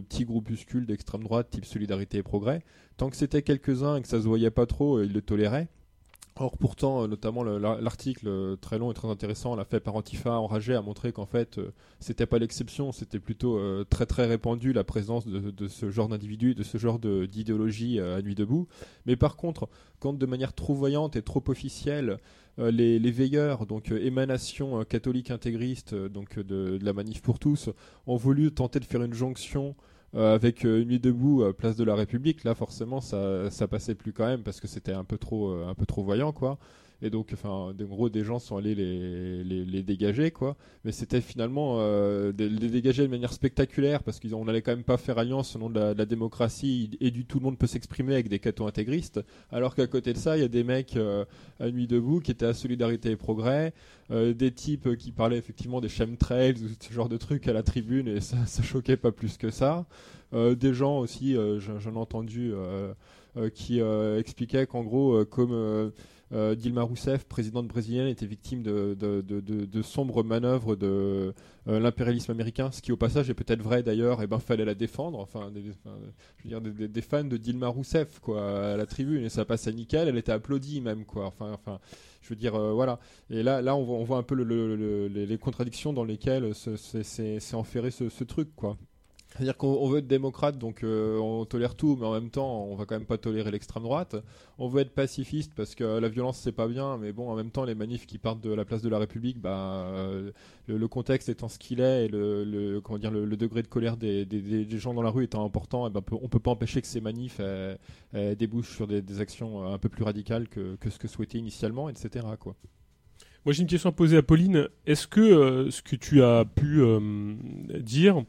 petits 0.00 0.24
groupuscules 0.24 0.86
d'extrême 0.86 1.22
droite 1.22 1.50
type 1.50 1.64
Solidarité 1.64 2.18
et 2.18 2.22
Progrès. 2.22 2.62
Tant 2.96 3.10
que 3.10 3.16
c'était 3.16 3.42
quelques-uns 3.42 3.96
et 3.96 4.02
que 4.02 4.08
ça 4.08 4.20
se 4.20 4.26
voyait 4.26 4.50
pas 4.50 4.66
trop, 4.66 5.02
ils 5.02 5.12
le 5.12 5.22
toléraient. 5.22 5.68
Or, 6.38 6.58
pourtant, 6.58 7.02
euh, 7.02 7.06
notamment 7.06 7.42
l'article 7.44 8.28
euh, 8.28 8.56
très 8.56 8.78
long 8.78 8.90
et 8.90 8.94
très 8.94 9.08
intéressant, 9.08 9.56
la 9.56 9.64
fait 9.64 9.80
par 9.80 9.96
Antifa 9.96 10.38
enragé, 10.38 10.74
a 10.74 10.82
montré 10.82 11.10
qu'en 11.10 11.24
fait, 11.24 11.56
euh, 11.56 11.72
c'était 11.98 12.26
pas 12.26 12.38
l'exception, 12.38 12.92
c'était 12.92 13.18
plutôt 13.18 13.58
très 13.84 14.04
très 14.04 14.26
répandu 14.26 14.74
la 14.74 14.84
présence 14.84 15.26
de, 15.26 15.68
ce 15.68 15.90
genre 15.90 16.08
d'individus, 16.08 16.54
de 16.54 16.62
ce 16.62 16.76
genre 16.76 16.98
d'idéologie 16.98 18.00
à 18.00 18.20
nuit 18.20 18.34
debout. 18.34 18.68
Mais 19.06 19.16
par 19.16 19.36
contre, 19.36 19.68
quand 19.98 20.12
de 20.12 20.26
manière 20.26 20.52
trop 20.52 20.74
voyante 20.74 21.16
et 21.16 21.22
trop 21.22 21.42
officielle, 21.48 22.18
les, 22.58 22.98
veilleurs, 23.10 23.66
donc 23.66 23.90
émanation 23.90 24.84
catholique 24.84 25.30
intégriste, 25.30 25.94
donc 25.94 26.38
de, 26.38 26.78
de, 26.78 26.84
la 26.84 26.92
manif 26.92 27.22
pour 27.22 27.38
tous, 27.38 27.70
ont 28.06 28.16
voulu 28.16 28.52
tenter 28.52 28.78
de 28.80 28.84
faire 28.84 29.02
une 29.02 29.14
jonction 29.14 29.74
euh, 29.74 29.95
avec 30.16 30.64
euh, 30.64 30.82
une 30.82 30.88
nuit 30.88 31.00
debout 31.00 31.42
euh, 31.42 31.52
place 31.52 31.76
de 31.76 31.84
la 31.84 31.94
République, 31.94 32.44
là 32.44 32.54
forcément 32.54 33.00
ça, 33.00 33.50
ça 33.50 33.68
passait 33.68 33.94
plus 33.94 34.12
quand 34.12 34.26
même 34.26 34.42
parce 34.42 34.60
que 34.60 34.68
c'était 34.68 34.92
un 34.92 35.04
peu 35.04 35.18
trop 35.18 35.52
un 35.52 35.74
peu 35.74 35.86
trop 35.86 36.02
voyant 36.02 36.32
quoi. 36.32 36.58
Et 37.02 37.10
donc, 37.10 37.28
enfin, 37.34 37.50
en 37.50 37.74
gros, 37.74 38.08
des 38.08 38.24
gens 38.24 38.38
sont 38.38 38.56
allés 38.56 38.74
les, 38.74 39.44
les, 39.44 39.82
dégager, 39.82 40.30
quoi. 40.30 40.56
Mais 40.84 40.92
c'était 40.92 41.20
finalement 41.20 41.76
euh, 41.78 42.32
les 42.38 42.70
dégager 42.70 43.02
de 43.02 43.08
manière 43.08 43.34
spectaculaire 43.34 44.02
parce 44.02 44.18
qu'on 44.18 44.46
n'allait 44.46 44.62
quand 44.62 44.70
même 44.70 44.84
pas 44.84 44.96
faire 44.96 45.18
alliance 45.18 45.56
au 45.56 45.58
nom 45.58 45.68
de 45.68 45.78
la, 45.78 46.06
démocratie 46.06 46.96
et 47.00 47.10
du 47.10 47.26
tout 47.26 47.38
le 47.38 47.44
monde 47.44 47.58
peut 47.58 47.66
s'exprimer 47.66 48.14
avec 48.14 48.28
des 48.28 48.38
cathos 48.38 48.66
intégristes. 48.66 49.20
Alors 49.50 49.74
qu'à 49.74 49.86
côté 49.86 50.14
de 50.14 50.18
ça, 50.18 50.38
il 50.38 50.40
y 50.40 50.44
a 50.44 50.48
des 50.48 50.64
mecs 50.64 50.96
à 51.60 51.70
nuit 51.70 51.86
debout 51.86 52.20
qui 52.20 52.30
étaient 52.30 52.46
à 52.46 52.54
Solidarité 52.54 53.10
et 53.10 53.16
Progrès, 53.16 53.74
des 54.10 54.52
types 54.52 54.96
qui 54.96 55.12
parlaient 55.12 55.38
effectivement 55.38 55.80
des 55.80 55.88
chemtrails 55.88 56.54
ou 56.62 56.68
ce 56.80 56.92
genre 56.92 57.08
de 57.08 57.16
trucs 57.16 57.46
à 57.48 57.52
la 57.52 57.62
tribune 57.62 58.08
et 58.08 58.20
ça, 58.20 58.46
ça 58.46 58.62
choquait 58.62 58.96
pas 58.96 59.12
plus 59.12 59.36
que 59.36 59.50
ça. 59.50 59.84
des 60.32 60.72
gens 60.72 61.00
aussi, 61.00 61.36
j'en 61.58 61.92
ai 61.92 61.98
entendu, 61.98 62.54
qui 63.54 63.80
expliquaient 63.80 64.66
qu'en 64.66 64.84
gros, 64.84 65.24
comme 65.26 65.92
euh, 66.32 66.54
Dilma 66.54 66.82
Rousseff, 66.82 67.24
présidente 67.24 67.68
brésilienne, 67.68 68.08
était 68.08 68.26
victime 68.26 68.62
de, 68.62 69.82
sombres 69.82 70.24
manœuvres 70.24 70.74
de 70.74 71.32
euh, 71.68 71.80
l'impérialisme 71.80 72.32
américain, 72.32 72.70
ce 72.72 72.82
qui 72.82 72.92
au 72.92 72.96
passage 72.96 73.30
est 73.30 73.34
peut-être 73.34 73.62
vrai 73.62 73.82
d'ailleurs, 73.82 74.20
et 74.20 74.24
eh 74.24 74.26
ben 74.26 74.38
fallait 74.38 74.64
la 74.64 74.74
défendre. 74.74 75.20
Enfin, 75.20 75.50
des, 75.50 75.62
je 75.62 76.48
veux 76.48 76.60
dire, 76.60 76.60
des, 76.60 77.02
fans 77.02 77.24
de 77.24 77.36
Dilma 77.36 77.68
Rousseff 77.68 78.18
quoi, 78.20 78.72
à 78.72 78.76
la 78.76 78.86
tribune, 78.86 79.24
et 79.24 79.28
ça 79.28 79.44
passait 79.44 79.72
nickel, 79.72 80.08
elle 80.08 80.18
était 80.18 80.32
applaudie 80.32 80.80
même 80.80 81.04
quoi. 81.04 81.26
Enfin, 81.26 81.52
enfin, 81.52 81.78
je 82.22 82.30
veux 82.30 82.36
dire, 82.36 82.56
euh, 82.56 82.72
voilà. 82.72 82.98
Et 83.30 83.42
là, 83.42 83.62
là, 83.62 83.76
on 83.76 84.04
voit, 84.04 84.18
un 84.18 84.22
peu 84.22 84.34
les 84.34 85.38
contradictions 85.38 85.92
dans 85.92 86.04
lesquelles 86.04 86.52
c'est 86.54 87.54
enferré 87.54 87.90
ce, 87.90 88.08
ce 88.08 88.24
truc 88.24 88.54
quoi. 88.56 88.76
C'est-à-dire 89.36 89.58
qu'on 89.58 89.86
veut 89.88 89.98
être 89.98 90.06
démocrate, 90.06 90.56
donc 90.56 90.82
euh, 90.82 91.18
on 91.18 91.44
tolère 91.44 91.74
tout, 91.74 91.94
mais 92.00 92.06
en 92.06 92.12
même 92.12 92.30
temps, 92.30 92.64
on 92.64 92.74
va 92.74 92.86
quand 92.86 92.94
même 92.94 93.04
pas 93.04 93.18
tolérer 93.18 93.50
l'extrême 93.50 93.82
droite. 93.82 94.16
On 94.56 94.66
veut 94.66 94.80
être 94.80 94.94
pacifiste 94.94 95.52
parce 95.54 95.74
que 95.74 95.84
la 95.84 96.08
violence 96.08 96.38
c'est 96.38 96.52
pas 96.52 96.66
bien, 96.66 96.96
mais 96.96 97.12
bon, 97.12 97.28
en 97.28 97.36
même 97.36 97.50
temps, 97.50 97.64
les 97.64 97.74
manifs 97.74 98.06
qui 98.06 98.16
partent 98.16 98.40
de 98.40 98.50
la 98.50 98.64
place 98.64 98.80
de 98.80 98.88
la 98.88 98.98
République, 98.98 99.38
bah, 99.38 99.88
euh, 99.88 100.30
le, 100.66 100.88
contexte 100.88 101.28
étant 101.28 101.48
ce 101.48 101.58
qu'il 101.58 101.80
est 101.80 102.06
et 102.06 102.08
le, 102.08 102.80
comment 102.82 102.98
dire, 102.98 103.10
le, 103.10 103.36
degré 103.36 103.60
de 103.60 103.68
colère 103.68 103.98
des, 103.98 104.26
gens 104.78 104.94
dans 104.94 105.02
la 105.02 105.10
rue 105.10 105.24
étant 105.24 105.44
important, 105.44 105.86
et 105.86 105.90
eh 105.90 105.92
ben, 105.92 106.02
on 106.22 106.28
peut 106.28 106.38
pas 106.38 106.52
empêcher 106.52 106.80
que 106.80 106.86
ces 106.86 107.02
manifs 107.02 107.40
débouchent 108.14 108.74
sur 108.74 108.86
des, 108.86 109.20
actions 109.20 109.70
un 109.70 109.78
peu 109.78 109.90
plus 109.90 110.04
radicales 110.04 110.48
que, 110.48 110.78
ce 110.88 110.98
que 110.98 111.08
souhaitait 111.08 111.38
initialement, 111.38 111.90
etc. 111.90 112.24
Moi, 113.44 113.52
j'ai 113.52 113.62
une 113.62 113.68
question 113.68 113.90
à 113.90 113.92
poser 113.92 114.16
à 114.16 114.22
Pauline. 114.22 114.68
Est-ce 114.86 115.06
que 115.06 115.20
euh, 115.20 115.70
ce 115.70 115.82
que 115.82 115.94
tu 115.94 116.22
as 116.22 116.44
pu 116.46 116.82
dire 117.80 118.24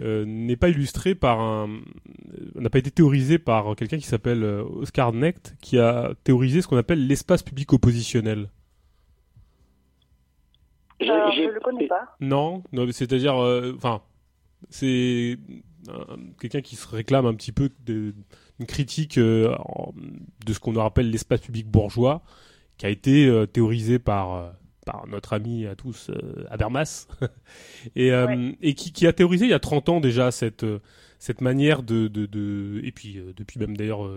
euh, 0.00 0.24
n'est 0.24 0.56
pas 0.56 0.70
illustré 0.70 1.14
par 1.14 1.40
un 1.40 1.68
n'a 2.54 2.70
pas 2.70 2.78
été 2.78 2.90
théorisé 2.90 3.38
par 3.38 3.76
quelqu'un 3.76 3.98
qui 3.98 4.06
s'appelle 4.06 4.42
euh, 4.42 4.62
Oscar 4.62 5.12
Necht 5.12 5.56
qui 5.60 5.78
a 5.78 6.14
théorisé 6.24 6.62
ce 6.62 6.68
qu'on 6.68 6.78
appelle 6.78 7.06
l'espace 7.06 7.42
public 7.42 7.70
oppositionnel. 7.72 8.48
Je, 11.00 11.06
ne 11.06 11.52
le 11.52 11.60
connais 11.60 11.86
pas. 11.86 12.16
Non, 12.20 12.62
non 12.72 12.86
c'est-à-dire 12.90 13.42
euh, 13.42 13.74
enfin 13.76 14.00
c'est 14.70 15.38
quelqu'un 16.40 16.60
qui 16.62 16.76
se 16.76 16.88
réclame 16.88 17.26
un 17.26 17.34
petit 17.34 17.52
peu 17.52 17.70
d'une 17.84 18.14
critique 18.66 19.18
de 19.18 19.56
ce 20.48 20.60
qu'on 20.60 20.76
appelle 20.76 21.10
l'espace 21.10 21.40
public 21.40 21.66
bourgeois 21.66 22.22
qui 22.78 22.86
a 22.86 22.90
été 22.90 23.30
théorisé 23.52 23.98
par 23.98 24.52
par 24.90 25.06
notre 25.06 25.32
ami 25.32 25.66
à 25.66 25.74
tous 25.74 26.10
euh, 26.10 26.44
Habermas. 26.50 27.06
Et, 27.96 28.12
euh, 28.12 28.52
et 28.60 28.74
qui, 28.74 28.92
qui, 28.92 29.06
a 29.06 29.12
théorisé 29.12 29.46
il 29.46 29.50
y 29.50 29.54
a 29.54 29.58
30 29.58 29.88
ans 29.88 30.00
déjà 30.00 30.30
cette 30.30 30.64
euh, 30.64 30.80
cette 31.18 31.40
manière 31.40 31.82
de, 31.82 32.08
de, 32.08 32.26
de 32.26 32.80
et 32.82 32.92
puis 32.92 33.22
depuis 33.36 33.58
même 33.60 33.76
d'ailleurs 33.76 34.08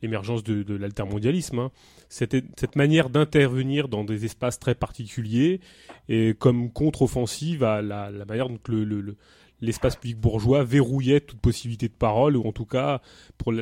l'émergence 0.00 0.44
de, 0.44 0.62
de 0.62 0.76
l'altermondialisme 0.76 1.58
hein, 1.58 1.70
cette, 2.08 2.36
cette 2.56 2.76
manière 2.76 3.10
d'intervenir 3.10 3.88
dans 3.88 4.04
des 4.04 4.24
espaces 4.24 4.60
très 4.60 4.76
particuliers 4.76 5.60
et 6.08 6.34
comme 6.38 6.70
contre-offensive 6.70 7.64
à 7.64 7.82
la, 7.82 8.12
la 8.12 8.24
manière 8.24 8.48
dont 8.48 8.60
le, 8.68 8.84
le 8.84 9.16
l'espace 9.62 9.96
public 9.96 10.18
bourgeois 10.18 10.64
verrouillait 10.64 11.20
toute 11.20 11.38
possibilité 11.38 11.88
de 11.88 11.94
parole 11.94 12.36
ou 12.36 12.46
en 12.46 12.52
tout 12.52 12.66
cas 12.66 13.00
pour 13.38 13.54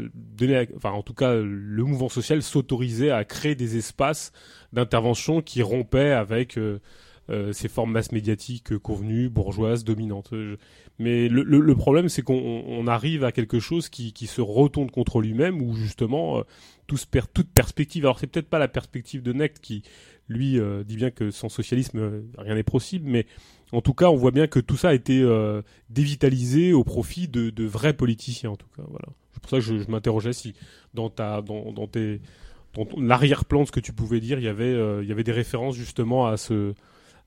enfin 0.74 0.90
en 0.90 1.02
tout 1.02 1.14
cas 1.14 1.34
le 1.34 1.84
mouvement 1.84 2.08
social 2.08 2.42
s'autorisait 2.42 3.10
à 3.10 3.24
créer 3.24 3.54
des 3.54 3.76
espaces 3.76 4.32
d'intervention 4.72 5.42
qui 5.42 5.62
rompaient 5.62 6.10
avec 6.12 6.56
euh, 6.56 6.80
euh, 7.28 7.52
ces 7.52 7.68
formes 7.68 7.92
masse 7.92 8.12
médiatiques 8.12 8.76
convenues 8.78 9.28
bourgeoises 9.28 9.84
dominantes. 9.84 10.32
Mais 10.98 11.28
le, 11.28 11.74
problème 11.74 12.08
c'est 12.08 12.22
qu'on 12.22 12.86
arrive 12.86 13.22
à 13.22 13.30
quelque 13.30 13.60
chose 13.60 13.90
qui, 13.90 14.14
qui 14.14 14.26
se 14.26 14.40
retourne 14.40 14.90
contre 14.90 15.20
lui-même 15.20 15.60
où 15.60 15.74
justement 15.74 16.38
euh, 16.38 16.42
tout 16.86 16.98
toute 17.34 17.50
perspective 17.52 18.04
alors 18.06 18.18
c'est 18.18 18.26
peut-être 18.26 18.48
pas 18.48 18.58
la 18.58 18.68
perspective 18.68 19.22
de 19.22 19.34
Necht 19.34 19.60
qui 19.60 19.82
lui 20.28 20.58
dit 20.86 20.96
bien 20.96 21.10
que 21.10 21.30
sans 21.30 21.48
socialisme 21.48 22.22
rien 22.38 22.54
n'est 22.54 22.62
possible 22.62 23.08
mais 23.08 23.26
en 23.72 23.80
tout 23.80 23.94
cas, 23.94 24.06
on 24.06 24.16
voit 24.16 24.30
bien 24.30 24.46
que 24.46 24.58
tout 24.58 24.76
ça 24.76 24.88
a 24.88 24.94
été 24.94 25.22
euh, 25.22 25.62
dévitalisé 25.88 26.72
au 26.72 26.84
profit 26.84 27.28
de, 27.28 27.50
de, 27.50 27.64
vrais 27.64 27.92
politiciens, 27.92 28.50
en 28.50 28.56
tout 28.56 28.68
cas. 28.76 28.82
Voilà. 28.88 29.06
C'est 29.32 29.40
pour 29.40 29.50
ça 29.50 29.56
que 29.56 29.62
je, 29.62 29.90
m'interrogeais 29.90 30.32
si 30.32 30.54
dans 30.94 31.08
ta, 31.08 31.40
dans, 31.40 31.72
dans 31.72 31.86
tes, 31.86 32.20
dans 32.74 32.86
l'arrière-plan 32.96 33.60
de 33.60 33.66
ce 33.66 33.72
que 33.72 33.80
tu 33.80 33.92
pouvais 33.92 34.20
dire, 34.20 34.38
il 34.38 34.44
y 34.44 34.48
avait, 34.48 34.64
euh, 34.64 35.02
il 35.02 35.08
y 35.08 35.12
avait 35.12 35.24
des 35.24 35.32
références 35.32 35.76
justement 35.76 36.26
à 36.26 36.36
ce, 36.36 36.74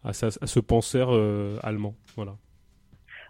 à, 0.03 0.13
ce, 0.13 0.59
penseur 0.59 1.09
euh, 1.11 1.57
allemand. 1.63 1.95
Voilà. 2.15 2.35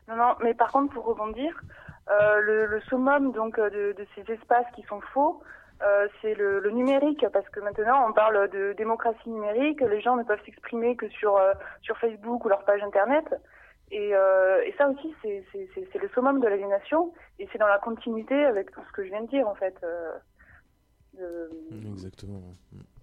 Non, 0.07 0.15
non, 0.17 0.35
mais 0.43 0.53
par 0.53 0.71
contre, 0.71 0.93
pour 0.93 1.05
rebondir, 1.05 1.61
le, 2.09 2.65
le 2.65 2.81
summum 2.89 3.31
donc 3.31 3.57
de, 3.57 3.95
de 3.97 4.05
ces 4.15 4.33
espaces 4.33 4.65
qui 4.75 4.83
sont 4.83 4.99
faux, 5.13 5.41
euh, 5.81 6.07
c'est 6.21 6.33
le, 6.35 6.59
le 6.59 6.71
numérique, 6.71 7.25
parce 7.33 7.47
que 7.49 7.59
maintenant 7.59 8.07
on 8.09 8.13
parle 8.13 8.49
de 8.49 8.73
démocratie 8.73 9.29
numérique, 9.29 9.81
les 9.81 10.01
gens 10.01 10.15
ne 10.15 10.23
peuvent 10.23 10.43
s'exprimer 10.45 10.95
que 10.95 11.09
sur 11.09 11.35
euh, 11.37 11.53
sur 11.81 11.97
Facebook 11.97 12.45
ou 12.45 12.49
leur 12.49 12.63
page 12.65 12.81
internet, 12.83 13.25
et, 13.91 14.11
euh, 14.15 14.61
et 14.65 14.73
ça 14.77 14.87
aussi 14.89 15.13
c'est 15.21 15.99
le 16.01 16.09
summum 16.13 16.39
de 16.39 16.47
l'aliénation, 16.47 17.13
et 17.39 17.47
c'est 17.51 17.57
dans 17.57 17.67
la 17.67 17.79
continuité 17.79 18.45
avec 18.45 18.71
tout 18.71 18.81
ce 18.87 18.91
que 18.93 19.03
je 19.03 19.09
viens 19.09 19.23
de 19.23 19.27
dire 19.29 19.47
en 19.47 19.55
fait. 19.55 19.75
de, 21.17 21.49
Exactement. 21.91 22.41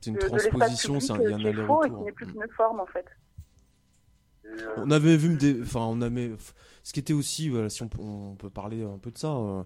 C'est 0.00 0.10
une 0.10 0.16
de- 0.16 0.20
transposition, 0.26 0.98
c'est 1.00 1.12
un, 1.12 1.16
un 1.16 1.34
aller-retour. 1.34 2.04
n'est 2.04 2.12
plus 2.12 2.26
qu'une 2.26 2.48
forme 2.56 2.80
en 2.80 2.86
fait. 2.86 3.06
On 4.78 4.90
avait 4.90 5.16
vu 5.16 5.36
enfin 5.62 5.80
on 5.82 6.00
avait, 6.00 6.32
ce 6.82 6.92
qui 6.92 6.98
était 7.00 7.12
aussi, 7.12 7.48
voilà, 7.50 7.68
si 7.68 7.82
on, 7.82 7.88
peut- 7.88 8.00
on 8.02 8.34
peut 8.34 8.50
parler 8.50 8.82
un 8.82 8.98
peu 8.98 9.10
de 9.12 9.18
ça, 9.18 9.28
euh, 9.28 9.62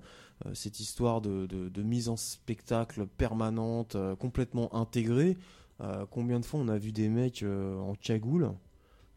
cette 0.53 0.81
histoire 0.81 1.21
de, 1.21 1.47
de, 1.47 1.69
de 1.69 1.83
mise 1.83 2.09
en 2.09 2.17
spectacle 2.17 3.07
permanente, 3.07 3.95
euh, 3.97 4.17
complètement 4.17 4.75
intégrée. 4.75 5.37
Euh, 5.81 6.05
combien 6.11 6.39
de 6.41 6.45
fois 6.45 6.61
on 6.61 6.69
a 6.69 6.79
vu 6.79 6.93
des 6.93 7.09
mecs 7.09 7.43
euh, 7.43 7.79
en 7.81 7.95
cagoule 7.95 8.53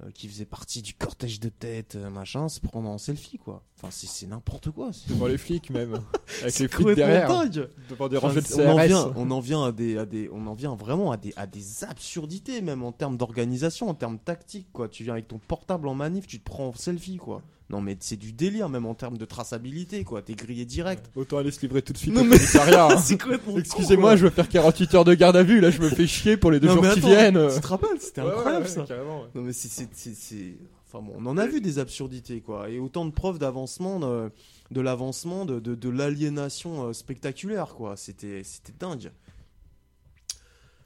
euh, 0.03 0.09
qui 0.13 0.27
faisaient 0.27 0.45
partie 0.45 0.81
du 0.81 0.93
cortège 0.93 1.39
de 1.39 1.49
tête, 1.49 1.95
euh, 1.95 2.09
machin, 2.09 2.49
se 2.49 2.59
prendre 2.59 2.87
en 2.89 2.97
selfie 2.99 3.37
quoi. 3.37 3.63
Enfin 3.75 3.89
c'est 3.91 4.07
c'est 4.07 4.27
n'importe 4.27 4.69
quoi. 4.71 4.91
Devant 5.09 5.27
les 5.27 5.37
flics 5.37 5.69
même. 5.71 5.99
Avec 6.41 6.59
les 6.59 6.67
flics 6.67 6.95
derrière. 6.95 7.27
dingue. 7.27 7.69
Devant 7.89 8.07
des 8.07 8.17
Enfin, 8.17 8.27
rangées 8.27 8.41
de 8.41 8.47
on 8.61 8.69
en 8.71 8.77
CRS. 8.77 8.87
vient, 8.87 9.13
on 9.15 9.31
en 9.31 9.39
vient 9.39 9.63
à 9.65 9.71
des, 9.71 9.97
à 9.97 10.05
des, 10.05 10.29
on 10.31 10.45
en 10.47 10.53
vient 10.53 10.75
vraiment 10.75 11.11
à 11.11 11.17
des, 11.17 11.33
à 11.35 11.45
des 11.47 11.83
absurdités 11.83 12.61
même 12.61 12.83
en 12.83 12.91
termes 12.91 13.17
d'organisation, 13.17 13.89
en 13.89 13.93
termes 13.95 14.19
tactiques 14.19 14.67
quoi. 14.71 14.87
Tu 14.87 15.03
viens 15.03 15.13
avec 15.13 15.27
ton 15.27 15.39
portable 15.39 15.87
en 15.87 15.95
manif, 15.95 16.25
tu 16.27 16.39
te 16.39 16.45
prends 16.45 16.67
en 16.69 16.73
selfie 16.73 17.17
quoi. 17.17 17.41
Non 17.69 17.81
mais 17.81 17.97
c'est 17.99 18.15
du 18.15 18.31
délire 18.31 18.69
même 18.69 18.85
en 18.85 18.93
termes 18.95 19.17
de 19.17 19.25
traçabilité 19.25 20.03
quoi. 20.05 20.21
T'es 20.21 20.35
grillé 20.35 20.63
direct. 20.65 21.09
Autant 21.15 21.37
aller 21.39 21.51
se 21.51 21.59
livrer 21.61 21.81
tout 21.81 21.91
de 21.93 21.97
suite 21.97 22.13
Non, 22.13 22.21
au 22.21 22.23
mais- 22.23 22.37
commissariat. 22.37 22.87
hein. 22.91 22.97
c'est 22.97 23.17
con, 23.21 23.37
Excusez-moi, 23.57 24.15
je 24.15 24.23
veux 24.25 24.29
faire 24.29 24.47
48 24.47 24.93
heures 24.95 25.03
de 25.05 25.13
garde 25.13 25.35
à 25.35 25.43
vue. 25.43 25.59
Là, 25.59 25.69
je 25.69 25.81
me 25.81 25.89
fais 25.89 26.07
chier 26.07 26.37
pour 26.37 26.49
les 26.51 26.59
deux 26.61 26.67
Non, 26.67 26.75
jours 26.75 26.83
mais 26.83 26.93
qui 26.93 27.01
viennent. 27.01 27.47
Tu 27.53 27.59
te 27.59 27.67
rappelles, 27.67 27.99
c'était 27.99 28.21
Ouais, 28.21 28.29
incroyable 28.31 28.63
ouais, 28.65 28.71
ça. 28.71 28.83
carrément, 28.83 29.21
ouais. 29.23 29.27
Non 29.35 29.41
mais 29.41 29.51
c'est, 29.53 29.67
c'est, 29.67 29.89
c'est, 29.93 30.13
c'est- 30.15 30.55
enfin 30.85 31.03
bon, 31.05 31.13
on 31.17 31.25
en 31.25 31.37
a 31.37 31.45
vu 31.45 31.59
des 31.59 31.79
absurdités 31.79 32.39
quoi, 32.39 32.69
et 32.69 32.79
autant 32.79 33.05
de 33.05 33.11
preuves 33.11 33.37
d'avancement 33.39 33.99
de, 33.99 34.31
de 34.71 34.79
l'avancement 34.81 35.43
de, 35.43 35.59
de, 35.59 35.75
de 35.75 35.89
l'aliénation 35.89 36.87
euh, 36.87 36.93
spectaculaire 36.93 37.75
quoi. 37.75 37.97
C'était, 37.97 38.43
c'était 38.45 38.73
dingue. 38.79 39.11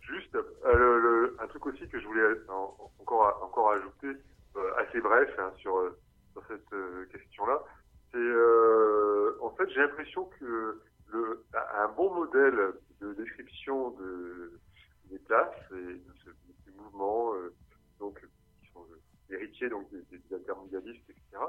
Juste, 0.01 0.35
euh, 0.35 0.73
le- 0.73 0.99
le- 0.99 1.37
un 1.41 1.47
truc 1.47 1.65
aussi 1.67 1.87
que 1.87 1.99
je 1.99 2.05
voulais 2.07 2.23
en- 2.49 2.75
encore, 2.99 3.39
encore 3.43 3.71
ajouter, 3.71 4.19
euh, 4.57 4.61
assez 4.81 4.99
bref, 4.99 5.29
hein, 5.39 5.51
sur, 5.59 5.75
euh, 5.77 5.89
sur 5.91 6.10
cette 6.51 6.73
euh, 6.73 7.05
question-là, 7.11 7.63
c'est 8.11 8.17
euh, 8.17 9.37
en 9.41 9.51
fait 9.51 9.69
j'ai 9.69 9.79
l'impression 9.79 10.25
que 10.39 10.81
le, 11.07 11.43
un 11.53 11.87
bon 11.89 12.13
modèle 12.13 12.73
de 12.99 13.13
description 13.13 13.91
de, 13.91 14.59
des 15.05 15.19
classes 15.19 15.71
et 15.71 15.93
de 15.93 16.13
ce, 16.23 16.29
de 16.29 16.53
ces 16.65 16.71
mouvements, 16.71 17.33
euh, 17.35 17.53
donc 17.99 18.19
qui 18.61 18.71
sont 18.71 18.85
héritiers 19.29 19.69
donc 19.69 19.89
des, 19.91 20.17
des 20.17 20.35
altermondialistes, 20.35 21.09
etc. 21.09 21.43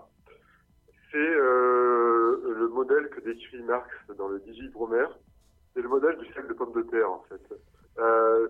C'est 1.11 1.19
le 1.19 2.71
modèle 2.73 3.11
que 3.11 3.21
décrit 3.21 3.63
Marx 3.65 3.87
dans 4.17 4.29
le 4.29 4.41
Digi 4.41 4.67
Brumaire. 4.71 5.11
C'est 5.75 5.83
le 5.83 5.89
modèle 5.89 6.17
du 6.17 6.33
sac 6.33 6.49
de 6.49 6.55
pommes 6.55 6.73
de 6.73 6.83
terre 6.85 7.13
en 7.13 7.23
fait. 7.25 7.55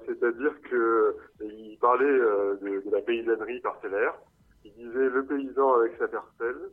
C'est-à-dire 0.06 0.54
que 0.70 1.16
il 1.40 1.76
parlait 1.80 2.06
de, 2.06 2.82
de 2.86 2.90
la 2.92 3.02
paysannerie 3.02 3.60
parcellaire. 3.62 4.14
Il 4.64 4.72
disait 4.74 5.08
le 5.08 5.24
paysan 5.26 5.74
avec 5.74 5.92
sa 5.98 6.08
parcelle, 6.08 6.70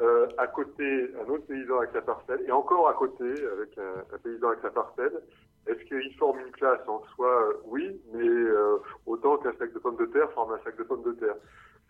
euh, 0.00 0.26
à 0.38 0.46
côté 0.46 1.10
un 1.20 1.28
autre 1.28 1.46
paysan 1.46 1.78
avec 1.78 1.90
sa 1.92 2.02
parcelle, 2.02 2.42
et 2.46 2.52
encore 2.52 2.88
à 2.88 2.94
côté 2.94 3.24
avec 3.24 3.76
un, 3.78 4.18
paysan 4.18 4.48
avec 4.48 4.60
sa 4.60 4.70
parcelle. 4.70 5.22
Est-ce 5.66 5.84
qu'il 5.84 6.14
forme 6.16 6.40
une 6.40 6.50
classe 6.50 6.80
en 6.88 7.02
soi? 7.14 7.50
Oui, 7.64 8.00
mais 8.12 8.26
euh, 8.26 8.78
autant 9.06 9.36
qu'un 9.38 9.52
sac 9.52 9.72
de 9.72 9.78
pommes 9.78 9.96
de 9.96 10.06
terre 10.06 10.30
forme 10.32 10.52
un 10.52 10.58
sac 10.64 10.76
de 10.76 10.82
pommes 10.82 11.04
de 11.04 11.12
terre. 11.12 11.36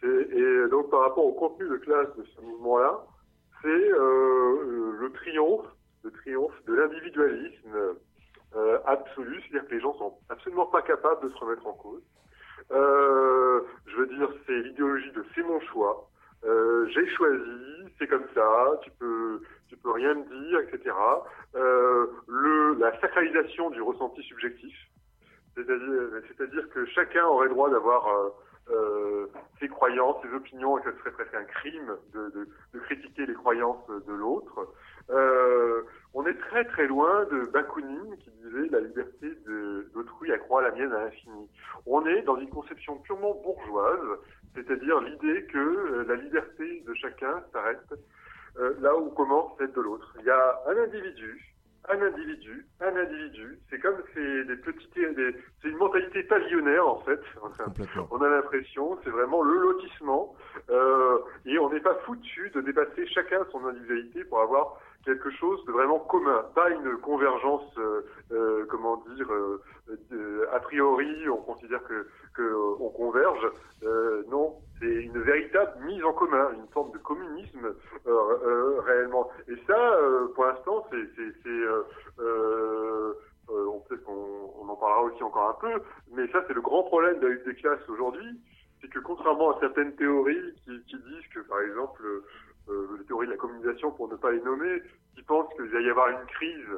Et 0.02 0.68
donc 0.68 0.90
par 0.90 1.00
rapport 1.00 1.24
au 1.24 1.32
contenu 1.32 1.68
de 1.68 1.76
classe 1.76 2.08
de 2.16 2.24
ce 2.24 2.40
mouvement-là, 2.40 3.06
c'est 3.62 3.68
euh, 3.68 4.92
le 4.98 5.12
triomphe, 5.12 5.66
le 6.02 6.10
triomphe 6.10 6.64
de 6.66 6.74
l'individualisme 6.74 7.96
absolu, 8.84 9.40
c'est-à-dire 9.40 9.66
que 9.66 9.74
les 9.74 9.80
gens 9.80 9.94
sont 9.94 10.18
absolument 10.28 10.66
pas 10.66 10.82
capables 10.82 11.26
de 11.26 11.32
se 11.32 11.38
remettre 11.38 11.66
en 11.66 11.72
cause. 11.72 12.02
Euh, 12.70 13.60
je 13.86 13.96
veux 13.96 14.06
dire, 14.06 14.28
c'est 14.46 14.60
l'idéologie 14.60 15.10
de 15.12 15.24
c'est 15.34 15.42
mon 15.42 15.60
choix, 15.60 16.08
euh, 16.44 16.86
j'ai 16.88 17.06
choisi, 17.08 17.92
c'est 17.98 18.06
comme 18.06 18.24
ça, 18.34 18.80
tu 18.82 18.90
peux, 18.98 19.40
tu 19.68 19.76
peux 19.76 19.90
rien 19.92 20.14
me 20.14 20.24
dire, 20.24 20.60
etc. 20.60 20.94
Euh, 21.54 22.06
le, 22.28 22.74
la 22.78 22.98
sacralisation 23.00 23.70
du 23.70 23.82
ressenti 23.82 24.22
subjectif, 24.22 24.74
c'est-à-dire, 25.54 26.22
c'est-à-dire 26.28 26.68
que 26.70 26.84
chacun 26.86 27.26
aurait 27.26 27.48
droit 27.48 27.70
d'avoir 27.70 28.32
euh, 28.70 29.26
ses 29.60 29.68
croyances, 29.68 30.16
ses 30.22 30.34
opinions, 30.34 30.78
et 30.78 30.82
que 30.82 30.92
ce 30.92 30.98
serait 30.98 31.10
presque 31.12 31.34
un 31.34 31.44
crime 31.44 31.96
de, 32.14 32.30
de, 32.30 32.48
de 32.74 32.78
critiquer 32.80 33.26
les 33.26 33.34
croyances 33.34 33.86
de 33.88 34.12
l'autre. 34.12 34.68
Euh, 35.10 35.82
on 36.14 36.26
est 36.26 36.38
très 36.38 36.64
très 36.64 36.86
loin 36.86 37.24
de 37.24 37.46
Bakounine 37.46 38.16
qui 38.18 38.30
disait 38.30 38.68
la 38.70 38.80
liberté 38.80 39.32
d'autrui 39.94 40.32
accroît 40.32 40.62
la 40.62 40.70
mienne 40.72 40.92
à 40.92 41.04
l'infini. 41.04 41.48
On 41.86 42.04
est 42.06 42.22
dans 42.22 42.36
une 42.36 42.50
conception 42.50 42.96
purement 42.98 43.34
bourgeoise, 43.42 44.18
c'est-à-dire 44.54 45.00
l'idée 45.00 45.44
que 45.46 45.58
euh, 45.58 46.04
la 46.06 46.14
liberté 46.16 46.84
de 46.86 46.94
chacun 46.94 47.42
s'arrête 47.52 47.94
euh, 48.58 48.74
là 48.80 48.96
où 48.96 49.10
commence 49.10 49.52
celle 49.58 49.72
de 49.72 49.80
l'autre. 49.80 50.14
Il 50.20 50.26
y 50.26 50.30
a 50.30 50.60
un 50.68 50.76
individu, 50.76 51.51
un 51.88 52.00
individu, 52.00 52.66
un 52.80 52.94
individu. 52.96 53.58
C'est 53.70 53.78
comme 53.80 53.96
c'est 54.14 54.44
des 54.44 54.56
petites, 54.56 54.94
des- 54.94 55.36
c'est 55.60 55.68
une 55.68 55.76
mentalité 55.78 56.22
pavillonnaire 56.22 56.86
en 56.86 57.00
fait. 57.00 57.20
Enfin, 57.42 57.64
on 58.10 58.20
a 58.22 58.28
l'impression, 58.28 58.98
c'est 59.04 59.10
vraiment 59.10 59.42
le 59.42 59.58
lotissement, 59.58 60.34
euh, 60.70 61.18
et 61.46 61.58
on 61.58 61.70
n'est 61.70 61.80
pas 61.80 61.94
foutu 62.06 62.50
de 62.54 62.60
dépasser 62.60 63.06
chacun 63.08 63.44
son 63.50 63.64
individualité 63.66 64.24
pour 64.24 64.40
avoir 64.42 64.78
quelque 65.04 65.30
chose 65.30 65.64
de 65.66 65.72
vraiment 65.72 65.98
commun, 65.98 66.44
pas 66.54 66.70
une 66.70 66.96
convergence, 66.98 67.66
euh, 67.78 68.02
euh, 68.30 68.66
comment 68.68 68.96
dire, 69.16 69.30
euh, 69.32 69.60
euh, 70.12 70.46
a 70.52 70.60
priori, 70.60 71.28
on 71.28 71.38
considère 71.38 71.82
que, 71.84 72.06
que 72.34 72.42
euh, 72.42 72.76
on 72.80 72.88
converge. 72.90 73.50
Euh, 73.82 74.22
non, 74.28 74.56
c'est 74.78 74.86
une 74.86 75.18
véritable 75.20 75.84
mise 75.84 76.04
en 76.04 76.12
commun, 76.12 76.50
une 76.54 76.68
forme 76.68 76.92
de 76.92 76.98
communisme 76.98 77.74
réellement. 78.86 79.30
Et 79.48 79.56
ça, 79.66 79.98
pour 80.34 80.44
l'instant, 80.44 80.86
c'est, 80.90 81.04
c'est, 81.16 81.32
c'est, 81.42 81.66
on 83.48 83.80
peut-être 83.80 84.04
qu'on 84.04 84.50
on 84.60 84.68
en 84.68 84.76
parlera 84.76 85.02
aussi 85.04 85.22
encore 85.22 85.50
un 85.50 85.60
peu, 85.60 85.82
mais 86.12 86.26
ça, 86.28 86.44
c'est 86.46 86.54
le 86.54 86.60
grand 86.60 86.84
problème 86.84 87.18
de 87.20 87.26
la 87.26 87.32
lutte 87.34 87.44
des 87.44 87.54
classes 87.54 87.88
aujourd'hui, 87.88 88.40
c'est 88.80 88.88
que 88.88 88.98
contrairement 88.98 89.56
à 89.56 89.60
certaines 89.60 89.94
théories 89.94 90.54
qui, 90.64 90.82
qui 90.84 90.96
disent 90.96 91.28
que, 91.34 91.40
par 91.40 91.60
exemple, 91.60 92.02
les 92.68 93.04
théories 93.06 93.26
de 93.26 93.32
la 93.32 93.38
communication, 93.38 93.90
pour 93.92 94.08
ne 94.08 94.16
pas 94.16 94.30
les 94.30 94.40
nommer, 94.42 94.82
qui 95.14 95.22
pensent 95.22 95.52
qu'il 95.54 95.68
va 95.70 95.80
y 95.80 95.90
avoir 95.90 96.08
une 96.08 96.26
crise 96.26 96.68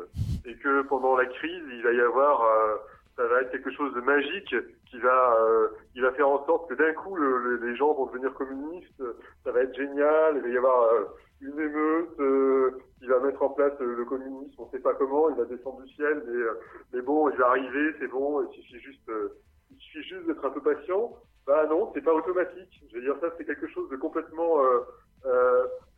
et 0.47 0.57
que 0.57 0.82
pendant 0.82 1.16
la 1.16 1.26
crise, 1.26 1.62
il 1.70 1.82
va 1.82 1.93
y 1.93 2.01
avoir, 2.01 2.43
euh, 2.45 2.76
ça 3.16 3.26
va 3.26 3.43
être 3.43 3.51
quelque 3.53 3.70
chose 3.70 3.95
de 3.95 4.01
magique 4.01 4.55
qui 4.91 4.99
va, 4.99 5.37
euh, 5.41 5.68
qui 5.93 6.01
va 6.01 6.12
faire 6.12 6.28
en 6.28 6.45
sorte 6.47 6.68
que 6.68 6.74
d'un 6.74 6.93
coup, 6.95 7.14
le- 7.16 7.39
le- 7.39 7.66
les 7.66 7.76
gens 7.76 7.93
vont 7.95 8.07
devenir 8.07 8.32
communistes, 8.35 9.03
ça 9.45 9.53
va 9.53 9.61
être 9.61 9.74
génial, 9.74 10.37
il 10.37 10.43
va 10.43 10.49
y 10.49 10.57
avoir 10.57 10.82
euh, 10.93 11.05
une 11.41 11.59
émeute 11.61 12.20
euh, 12.20 12.70
qui 12.99 13.07
va 13.07 13.20
mettre 13.20 13.43
en 13.43 13.51
place 13.51 13.72
euh, 13.80 13.95
le 13.97 14.05
communisme, 14.05 14.55
on 14.59 14.66
ne 14.66 14.70
sait 14.70 14.80
pas 14.80 14.95
comment, 14.95 15.28
il 15.30 15.37
va 15.37 15.45
descendre 15.45 15.80
du 15.82 15.93
ciel, 15.95 16.22
mais, 16.26 16.35
euh, 16.37 16.55
mais 16.93 17.03
bon, 17.03 17.28
il 17.30 17.37
va 17.37 17.49
arriver, 17.49 17.95
c'est 17.99 18.09
bon, 18.09 18.43
il 18.43 18.55
suffit 18.55 18.80
juste, 18.80 19.09
euh, 19.09 19.28
il 19.70 19.78
suffit 19.78 20.03
juste 20.09 20.26
d'être 20.26 20.45
un 20.45 20.51
peu 20.51 20.61
patient. 20.61 21.12
Bah 21.47 21.66
non, 21.68 21.91
c'est 21.93 22.01
pas 22.03 22.14
automatique. 22.14 22.82
Je 22.91 22.97
veux 22.97 23.03
dire, 23.03 23.16
ça 23.20 23.28
c'est 23.37 23.45
quelque 23.45 23.66
chose 23.68 23.89
de 23.91 23.97
complètement, 23.97 24.64
euh, 24.64 24.78
euh, 24.78 24.80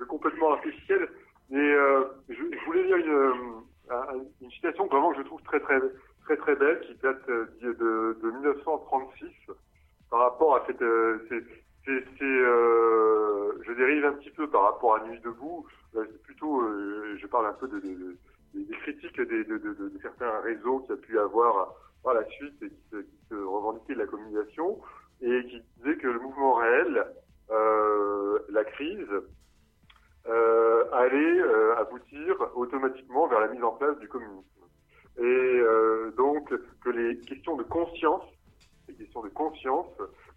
complètement 0.09 0.53
artificiel. 0.53 1.09
Mais 1.51 1.59
euh, 1.75 2.05
je, 2.29 2.35
je 2.35 2.65
voulais 2.67 2.83
lire 2.85 2.97
une, 2.97 3.11
euh, 3.11 3.33
un- 3.91 4.25
une 4.41 4.51
citation 4.51 4.87
vraiment 4.87 5.13
que 5.13 5.19
je 5.19 5.23
trouve 5.23 5.43
très 5.43 5.61
très 5.61 5.81
très 6.25 6.37
très 6.37 6.57
belle 6.57 6.81
qui 6.81 6.95
date 6.97 7.23
euh, 7.29 7.47
de, 7.63 7.73
de, 7.73 8.19
de 8.23 8.31
1936 8.31 9.31
par 10.11 10.21
rapport 10.21 10.57
à 10.57 10.65
cette, 10.67 10.83
euh, 10.83 11.19
c'est, 11.29 11.45
euh, 12.23 13.53
je 13.65 13.73
dérive 13.73 14.05
un 14.07 14.13
petit 14.15 14.31
peu 14.31 14.49
par 14.49 14.63
rapport 14.63 14.97
à 14.97 15.07
Nuit 15.07 15.21
debout. 15.21 15.67
Euh, 15.95 16.05
c'est 16.11 16.23
plutôt, 16.23 16.61
euh, 16.63 17.17
je 17.21 17.27
parle 17.27 17.47
un 17.47 17.53
peu 17.53 17.69
de, 17.69 17.79
de- 17.79 17.95
de- 17.95 18.17
des, 18.55 18.77
critiques 18.79 19.21
des, 19.21 19.45
de, 19.45 19.59
certains 20.03 20.41
réseaux 20.41 20.81
qu'il 20.81 20.91
y 20.91 20.99
a 20.99 21.03
pu 21.03 21.19
avoir 21.19 21.75
par 22.03 22.15
la 22.15 22.25
suite 22.31 22.61
et 22.63 22.71
qui 22.71 22.77
qui 22.91 23.19
se 23.29 23.35
revendiquaient 23.35 23.95
de 23.95 23.99
la 24.01 24.07
communication 24.07 24.81
et 25.21 25.43
qui 25.47 25.63
disaient 25.79 25.97
que 25.97 26.09
le 26.09 26.21
mouvement 26.21 26.55
réel, 26.55 26.97
euh, 26.99 27.05
la 27.49 28.65
crise, 28.65 29.09
euh, 30.29 30.85
allait 30.93 31.41
euh, 31.41 31.77
aboutir 31.77 32.35
automatiquement 32.55 33.27
vers 33.29 33.41
la 33.41 33.49
mise 33.49 33.63
en 33.63 33.73
place 33.73 33.99
du 33.99 34.09
communisme. 34.09 34.43
Et 35.19 35.23
euh, 35.23 36.11
donc 36.17 36.53
que 36.83 36.91
les 36.91 37.19
questions 37.21 37.57
de 37.57 37.63
conscience, 37.63 38.25
les 38.89 38.95
questions 38.95 39.23
de 39.23 39.29
conscience 39.29 39.93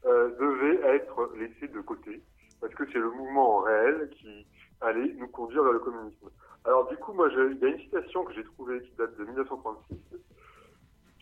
euh, 0.05 0.29
devaient 0.39 0.95
être 0.95 1.31
laissées 1.37 1.67
de 1.73 1.81
côté, 1.81 2.21
parce 2.61 2.73
que 2.75 2.85
c'est 2.91 2.99
le 2.99 3.11
mouvement 3.11 3.59
réel 3.59 4.09
qui, 4.11 4.45
allait 4.81 5.13
nous 5.17 5.27
conduire 5.27 5.63
vers 5.63 5.73
le 5.73 5.79
communisme. 5.79 6.29
Alors 6.65 6.87
du 6.87 6.95
coup, 6.97 7.13
moi, 7.13 7.29
il 7.31 7.57
y 7.57 7.65
a 7.65 7.67
une 7.69 7.79
citation 7.79 8.23
que 8.23 8.33
j'ai 8.33 8.43
trouvée 8.43 8.81
qui 8.81 8.91
date 8.95 9.17
de 9.17 9.25
1936, 9.25 9.97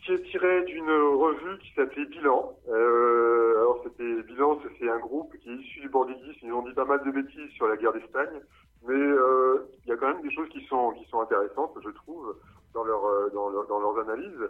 qui 0.08 0.14
est 0.14 0.22
tirée 0.30 0.64
d'une 0.64 0.90
revue 0.90 1.58
qui 1.58 1.74
s'appelait 1.74 2.06
Bilan. 2.06 2.56
Euh, 2.70 3.58
alors 3.58 3.82
c'était 3.84 4.22
Bilan, 4.22 4.58
c'est 4.78 4.88
un 4.88 4.98
groupe 4.98 5.36
qui 5.36 5.50
est 5.50 5.56
issu 5.56 5.80
du 5.80 5.90
bordélisme. 5.90 6.38
Ils 6.42 6.52
ont 6.52 6.62
dit 6.62 6.72
pas 6.72 6.86
mal 6.86 7.04
de 7.04 7.10
bêtises 7.10 7.50
sur 7.50 7.68
la 7.68 7.76
guerre 7.76 7.92
d'Espagne, 7.92 8.40
mais 8.86 8.94
euh, 8.94 9.68
il 9.84 9.90
y 9.90 9.92
a 9.92 9.98
quand 9.98 10.08
même 10.08 10.22
des 10.22 10.34
choses 10.34 10.48
qui 10.48 10.64
sont 10.64 10.92
qui 10.92 11.04
sont 11.10 11.20
intéressantes, 11.20 11.76
je 11.84 11.90
trouve, 11.90 12.34
dans 12.72 12.84
leur 12.84 13.04
euh, 13.04 13.28
dans, 13.34 13.50
leur, 13.50 13.66
dans 13.66 13.80
leurs 13.80 13.98
analyses. 13.98 14.48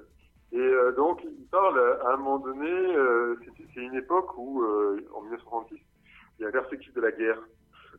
Et 0.52 0.70
donc, 0.96 1.22
ils 1.24 1.46
parlent 1.50 1.98
à 2.06 2.14
un 2.14 2.16
moment 2.16 2.38
donné, 2.38 2.70
c'est 3.74 3.82
une 3.82 3.96
époque 3.96 4.30
où, 4.38 4.64
en 5.14 5.20
1936, 5.20 5.76
il 6.38 6.42
y 6.42 6.44
a 6.44 6.46
la 6.46 6.52
perspective 6.52 6.94
de 6.94 7.02
la 7.02 7.12
guerre, 7.12 7.38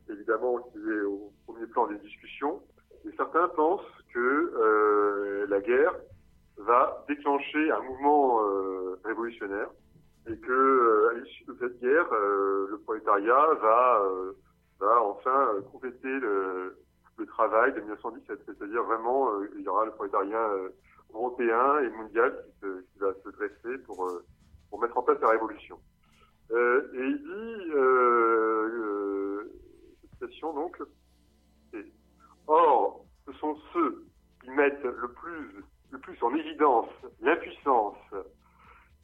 évidemment, 0.10 0.58
qui 0.58 0.80
est 0.80 1.02
au 1.02 1.32
premier 1.46 1.68
plan 1.68 1.86
des 1.86 2.00
discussions. 2.00 2.60
Et 3.06 3.12
certains 3.18 3.50
pensent 3.50 3.86
que 4.12 5.46
la 5.48 5.62
guerre 5.62 5.94
va 6.60 7.06
déclencher 7.08 7.72
un 7.72 7.82
mouvement 7.82 8.42
euh, 8.42 9.00
révolutionnaire 9.04 9.70
et 10.28 10.38
que 10.38 10.52
euh, 10.52 11.10
à 11.10 11.14
l'issue 11.14 11.46
de 11.46 11.56
cette 11.60 11.80
guerre, 11.80 12.12
euh, 12.14 12.68
le 12.70 12.78
prolétariat 12.80 13.54
va, 13.62 14.02
va 14.80 15.02
enfin 15.04 15.54
compléter 15.72 16.20
le, 16.20 16.78
le, 17.18 17.26
travail 17.26 17.74
de 17.74 17.80
1917. 17.80 18.40
C'est-à-dire 18.46 18.84
vraiment, 18.84 19.30
il 19.56 19.62
y 19.62 19.68
aura 19.68 19.86
le 19.86 19.92
prolétariat 19.92 20.50
européen 21.14 21.80
et 21.80 21.90
mondial 21.90 22.46
qui, 22.60 23.00
va 23.00 23.14
se 23.24 23.30
dresser 23.30 23.78
pour, 23.86 24.12
pour 24.70 24.82
mettre 24.82 24.98
en 24.98 25.04
place 25.04 25.20
la 25.22 25.30
révolution. 25.30 25.80
et 26.52 26.56
il 26.94 27.18
dit, 27.18 27.72
cette 30.02 30.12
citation 30.12 30.54
donc, 30.54 30.78
Or, 32.52 33.06
ce 33.28 33.34
sont 33.34 33.56
ceux 33.74 34.06
qui 34.42 34.50
mettent 34.50 34.84
le 34.84 35.08
plus, 35.14 35.64
le 35.92 35.98
plus 36.00 36.18
en 36.22 36.34
évidence 36.36 36.90
l'impuissance, 37.22 37.98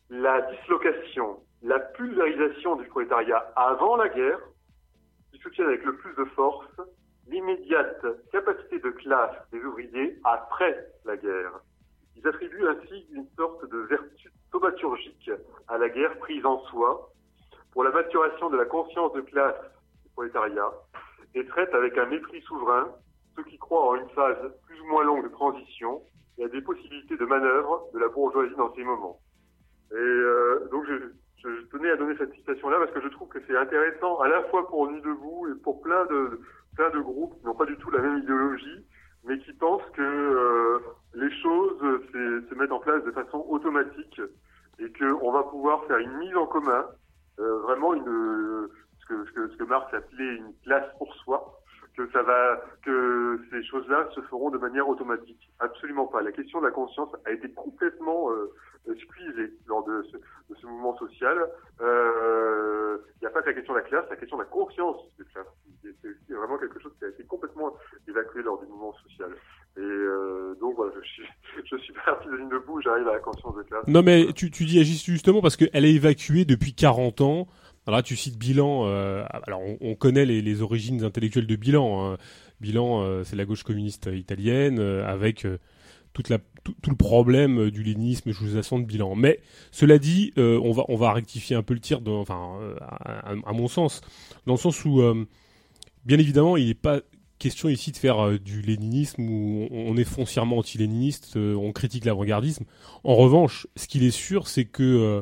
la 0.09 0.41
dislocation, 0.51 1.39
la 1.63 1.79
pulvérisation 1.79 2.75
du 2.75 2.85
prolétariat 2.87 3.51
avant 3.55 3.95
la 3.95 4.09
guerre, 4.09 4.39
qui 5.31 5.39
soutiennent 5.39 5.67
avec 5.67 5.83
le 5.83 5.95
plus 5.97 6.13
de 6.15 6.25
force 6.25 6.67
l'immédiate 7.27 8.05
capacité 8.31 8.79
de 8.79 8.89
classe 8.91 9.35
des 9.51 9.63
ouvriers 9.63 10.17
après 10.23 10.87
la 11.05 11.17
guerre. 11.17 11.51
Ils 12.15 12.27
attribuent 12.27 12.67
ainsi 12.67 13.07
une 13.11 13.27
sorte 13.35 13.67
de 13.69 13.77
vertu 13.77 14.31
thaumaturgique 14.51 15.31
à 15.67 15.77
la 15.77 15.89
guerre 15.89 16.17
prise 16.19 16.45
en 16.45 16.59
soi 16.65 17.11
pour 17.71 17.83
la 17.83 17.91
maturation 17.91 18.49
de 18.49 18.57
la 18.57 18.65
conscience 18.65 19.11
de 19.13 19.21
classe 19.21 19.59
du 20.03 20.09
prolétariat 20.11 20.71
et 21.33 21.45
traitent 21.47 21.73
avec 21.73 21.97
un 21.97 22.05
mépris 22.05 22.41
souverain 22.43 22.89
ceux 23.35 23.43
qui 23.43 23.57
croient 23.57 23.89
en 23.89 23.95
une 23.95 24.09
phase 24.09 24.37
plus 24.65 24.79
ou 24.81 24.85
moins 24.85 25.03
longue 25.03 25.23
de 25.23 25.29
transition 25.29 26.01
et 26.37 26.45
à 26.45 26.47
des 26.49 26.61
possibilités 26.61 27.17
de 27.17 27.25
manœuvre 27.25 27.87
de 27.93 27.99
la 27.99 28.07
bourgeoisie 28.09 28.55
dans 28.55 28.73
ces 28.73 28.83
moments. 28.83 29.19
Et 29.91 29.95
euh, 29.95 30.67
donc 30.71 30.85
je, 30.87 30.93
je, 31.43 31.65
tenais 31.67 31.91
à 31.91 31.97
donner 31.97 32.15
cette 32.17 32.33
citation-là 32.33 32.77
parce 32.79 32.91
que 32.91 33.01
je 33.01 33.07
trouve 33.09 33.29
que 33.29 33.39
c'est 33.47 33.57
intéressant 33.57 34.19
à 34.19 34.27
la 34.27 34.43
fois 34.43 34.67
pour 34.67 34.89
Nuit 34.89 35.01
debout 35.01 35.47
et 35.47 35.59
pour 35.61 35.81
plein 35.81 36.05
de 36.05 36.39
plein 36.75 36.89
de 36.89 36.99
groupes 36.99 37.39
qui 37.39 37.45
n'ont 37.45 37.55
pas 37.55 37.65
du 37.65 37.77
tout 37.77 37.89
la 37.89 38.01
même 38.01 38.17
idéologie, 38.17 38.85
mais 39.23 39.39
qui 39.39 39.53
pensent 39.53 39.89
que 39.93 40.01
euh, 40.01 40.79
les 41.13 41.31
choses 41.41 41.79
se 42.01 42.55
mettent 42.55 42.71
en 42.71 42.79
place 42.79 43.03
de 43.03 43.11
façon 43.11 43.45
automatique 43.47 44.19
et 44.79 44.91
qu'on 44.91 45.31
va 45.31 45.43
pouvoir 45.43 45.85
faire 45.85 45.97
une 45.99 46.17
mise 46.17 46.35
en 46.35 46.47
commun, 46.47 46.85
euh, 47.39 47.59
vraiment 47.59 47.93
une 47.93 48.69
ce 48.99 49.05
que, 49.05 49.25
ce 49.25 49.31
que, 49.31 49.47
ce 49.49 49.57
que 49.57 49.63
Marx 49.63 49.93
appelait 49.93 50.35
une 50.35 50.53
classe 50.63 50.89
pour 50.97 51.13
soi, 51.15 51.59
que 51.95 52.09
ça 52.11 52.21
va, 52.23 52.61
que 52.83 53.39
ces 53.51 53.63
choses-là 53.63 54.09
se 54.13 54.21
feront 54.21 54.49
de 54.49 54.57
manière 54.57 54.87
automatique. 54.87 55.49
Absolument 55.59 56.07
pas. 56.07 56.21
La 56.21 56.31
question 56.31 56.59
de 56.59 56.65
la 56.65 56.71
conscience 56.71 57.09
a 57.25 57.31
été 57.31 57.49
complètement 57.51 58.29
euh, 58.31 58.53
squeezée 58.93 59.53
lors 59.67 59.83
de 59.85 60.03
ce, 60.11 60.17
de 60.17 60.55
ce 60.59 60.65
mouvement 60.65 60.97
social. 60.97 61.37
Il 61.79 61.85
euh, 61.85 62.97
n'y 63.21 63.27
a 63.27 63.31
pas 63.31 63.41
que 63.41 63.47
la 63.47 63.53
question 63.53 63.73
de 63.73 63.79
la 63.79 63.85
classe, 63.85 64.05
la 64.09 64.15
question 64.15 64.37
de 64.37 64.43
la 64.43 64.49
conscience 64.49 64.97
de 65.17 65.23
classe. 65.23 65.47
C'est 66.01 66.33
vraiment 66.33 66.57
quelque 66.57 66.79
chose 66.79 66.91
qui 66.99 67.05
a 67.05 67.09
été 67.09 67.23
complètement 67.23 67.73
évacué 68.07 68.41
lors 68.43 68.59
du 68.59 68.67
mouvement 68.67 68.93
social. 69.07 69.31
Et 69.77 69.81
euh, 69.81 70.55
donc 70.59 70.75
voilà, 70.75 70.93
je 70.95 71.07
suis, 71.07 71.23
je 71.71 71.77
suis 71.77 71.93
parti 71.93 72.27
de 72.27 72.35
ligne 72.35 72.49
debout, 72.49 72.81
j'arrive 72.81 73.07
à 73.07 73.13
la 73.13 73.19
conscience 73.19 73.55
de 73.55 73.63
classe. 73.63 73.87
Non 73.87 74.03
mais 74.03 74.31
tu, 74.33 74.51
tu 74.51 74.65
dis 74.65 74.83
justement 74.83 75.41
parce 75.41 75.57
qu'elle 75.57 75.85
est 75.85 75.93
évacuée 75.93 76.45
depuis 76.45 76.73
40 76.73 77.21
ans. 77.21 77.47
Alors 77.87 77.97
là, 77.97 78.03
tu 78.03 78.15
cites 78.15 78.37
Bilan. 78.37 78.87
Euh, 78.87 79.23
alors, 79.43 79.61
on, 79.61 79.77
on 79.81 79.95
connaît 79.95 80.25
les, 80.25 80.61
origines 80.61 81.03
intellectuelles 81.03 81.47
de 81.47 81.55
Bilan. 81.55 82.13
Hein. 82.13 82.17
Bilan, 82.59 83.03
euh, 83.03 83.23
c'est 83.23 83.35
la 83.35 83.45
gauche 83.45 83.63
communiste 83.63 84.09
italienne, 84.11 84.79
euh, 84.79 85.05
avec 85.05 85.45
tout, 86.13 86.23
le 86.29 86.95
problème 86.95 87.69
du 87.69 87.83
léninisme 87.83 88.31
je 88.31 88.45
de 88.45 88.85
Bilan. 88.85 89.15
Mais 89.15 89.39
cela 89.71 89.99
dit, 89.99 90.33
on 90.37 90.95
va 90.95 91.13
rectifier 91.13 91.55
un 91.55 91.63
peu 91.63 91.73
le 91.73 91.79
tir, 91.79 92.01
enfin, 92.07 92.57
à, 92.81 93.33
à, 93.45 93.53
mon 93.53 93.67
sens, 93.67 94.01
dans 94.45 94.53
le 94.53 94.59
sens 94.59 94.83
où, 94.85 95.01
bien 96.05 96.17
évidemment, 96.17 96.57
il 96.57 96.67
n'est 96.67 96.73
pas 96.73 97.01
question 97.37 97.67
ici 97.67 97.91
de 97.91 97.97
faire 97.97 98.39
du 98.39 98.61
léninisme 98.61 99.21
où 99.29 99.67
on 99.69 99.97
est 99.97 100.05
foncièrement 100.05 100.59
anti-léniniste, 100.59 101.35
on 101.35 101.73
critique 101.73 102.05
l'avant-gardisme. 102.05 102.63
En 103.03 103.15
revanche, 103.15 103.67
ce 103.75 103.87
qu'il 103.87 104.03
est 104.03 104.11
sûr, 104.11 104.47
c'est 104.47 104.65
que 104.65 105.21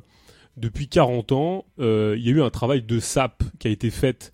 depuis 0.58 0.88
40 0.88 1.32
ans, 1.32 1.66
euh, 1.80 2.16
il 2.18 2.26
y 2.26 2.30
a 2.30 2.32
eu 2.32 2.42
un 2.42 2.50
travail 2.50 2.82
de 2.82 3.00
sape 3.00 3.44
qui 3.60 3.68
a 3.68 3.72
été 3.72 3.90
fait 3.90 4.32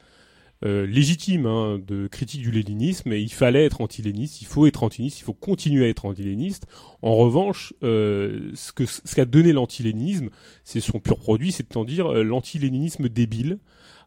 euh, 0.65 0.85
légitime 0.85 1.45
hein, 1.45 1.79
de 1.79 2.07
critique 2.07 2.41
du 2.41 2.51
léninisme 2.51 3.13
et 3.13 3.21
il 3.21 3.31
fallait 3.31 3.63
être 3.63 3.79
anti-léniste, 3.79 4.41
il 4.41 4.45
faut 4.45 4.65
être 4.65 4.83
anti-léniste, 4.83 5.21
il 5.21 5.23
faut 5.23 5.33
continuer 5.33 5.85
à 5.85 5.87
être 5.87 6.03
anti-léniste. 6.03 6.67
En 7.01 7.15
revanche, 7.15 7.73
euh, 7.81 8.51
ce 8.55 8.73
ce 8.85 9.15
qu'a 9.15 9.23
donné 9.23 9.53
l'anti-léninisme, 9.53 10.29
c'est 10.65 10.81
son 10.81 10.99
pur 10.99 11.17
produit, 11.17 11.53
c'est-à-dire 11.53 12.11
euh, 12.11 12.23
l'anti-léninisme 12.23 13.07
débile, 13.07 13.59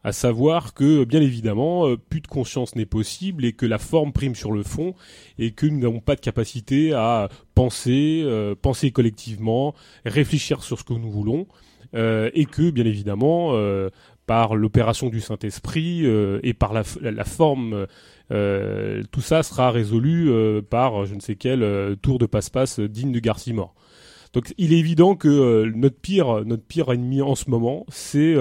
à 0.05 0.13
savoir 0.13 0.75
que 0.75 1.05
bien 1.05 1.23
évidemment, 1.23 1.97
plus 2.11 2.21
de 2.21 2.27
conscience 2.27 2.77
n'est 2.77 2.85
possible 2.85 3.47
et 3.47 3.55
que 3.55 3.65
la 3.65 3.79
forme 3.79 4.13
prime 4.13 4.35
sur 4.35 4.53
le 4.53 4.63
fond 4.63 4.95
et 5.39 5.53
que 5.53 5.65
nous 5.65 5.79
n'avons 5.79 6.01
pas 6.01 6.17
de 6.17 6.21
capacité 6.21 6.93
à 6.93 7.29
penser, 7.55 8.27
penser 8.61 8.91
collectivement, 8.91 9.75
réfléchir 10.05 10.65
sur 10.65 10.81
ce 10.81 10.85
que 10.85 10.93
nous 10.93 11.11
voulons. 11.11 11.47
Euh, 11.95 12.31
et 12.33 12.47
que 12.47 12.71
bien 12.71 12.87
évidemment 12.87 13.51
euh, 13.53 13.91
par 14.27 14.57
l'opération 14.57 15.11
du 15.11 15.21
Saint-Esprit 15.21 16.07
euh, 16.07 16.41
et 16.43 16.55
par 16.55 16.73
la, 16.73 16.85
forme, 17.25 17.87
tout 18.31 19.21
ça 19.21 19.43
sera 19.43 19.71
résolu 19.71 20.31
par 20.71 21.05
je 21.05 21.15
ne 21.15 21.21
sais 21.21 21.35
quel 21.35 21.97
tour 22.01 22.19
de 22.19 22.27
passe-passe 22.27 22.81
digne 22.81 23.13
de 23.13 23.19
Garcimore. 23.19 23.75
Donc 24.33 24.55
il 24.57 24.73
est 24.73 24.79
évident 24.79 25.17
que 25.17 25.71
notre 25.75 25.99
pire 25.99 26.43
notre 26.47 26.65
pire 26.65 26.91
ennemi 26.91 27.21
en 27.21 27.35
ce 27.35 27.51
moment, 27.51 27.85
c'est 27.91 28.35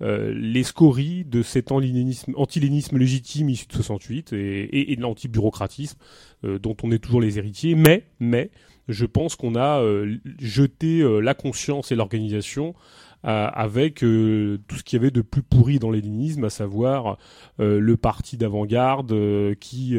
les 0.00 0.62
scories 0.64 1.24
de 1.24 1.40
cet 1.40 1.72
antilénisme 1.72 2.98
légitime 2.98 3.48
issu 3.48 3.66
de 3.68 3.72
68 3.72 4.34
et, 4.34 4.36
et, 4.36 4.92
et 4.92 4.96
de 4.96 5.00
l'anti-bureaucratisme 5.00 5.98
dont 6.42 6.76
on 6.82 6.90
est 6.90 6.98
toujours 6.98 7.22
les 7.22 7.38
héritiers. 7.38 7.74
Mais, 7.74 8.04
mais, 8.20 8.50
je 8.88 9.06
pense 9.06 9.36
qu'on 9.36 9.54
a 9.54 9.80
euh, 9.80 10.16
jeté 10.38 11.00
euh, 11.00 11.20
la 11.20 11.34
conscience 11.34 11.92
et 11.92 11.94
l'organisation 11.94 12.74
avec 13.28 14.04
euh, 14.04 14.58
tout 14.68 14.76
ce 14.76 14.84
qu'il 14.84 14.96
y 14.98 15.02
avait 15.02 15.10
de 15.10 15.20
plus 15.20 15.42
pourri 15.42 15.80
dans 15.80 15.90
l'élinisme, 15.90 16.44
à 16.44 16.50
savoir 16.50 17.18
le 17.58 17.96
parti 17.96 18.36
d'avant-garde 18.36 19.12
qui 19.58 19.98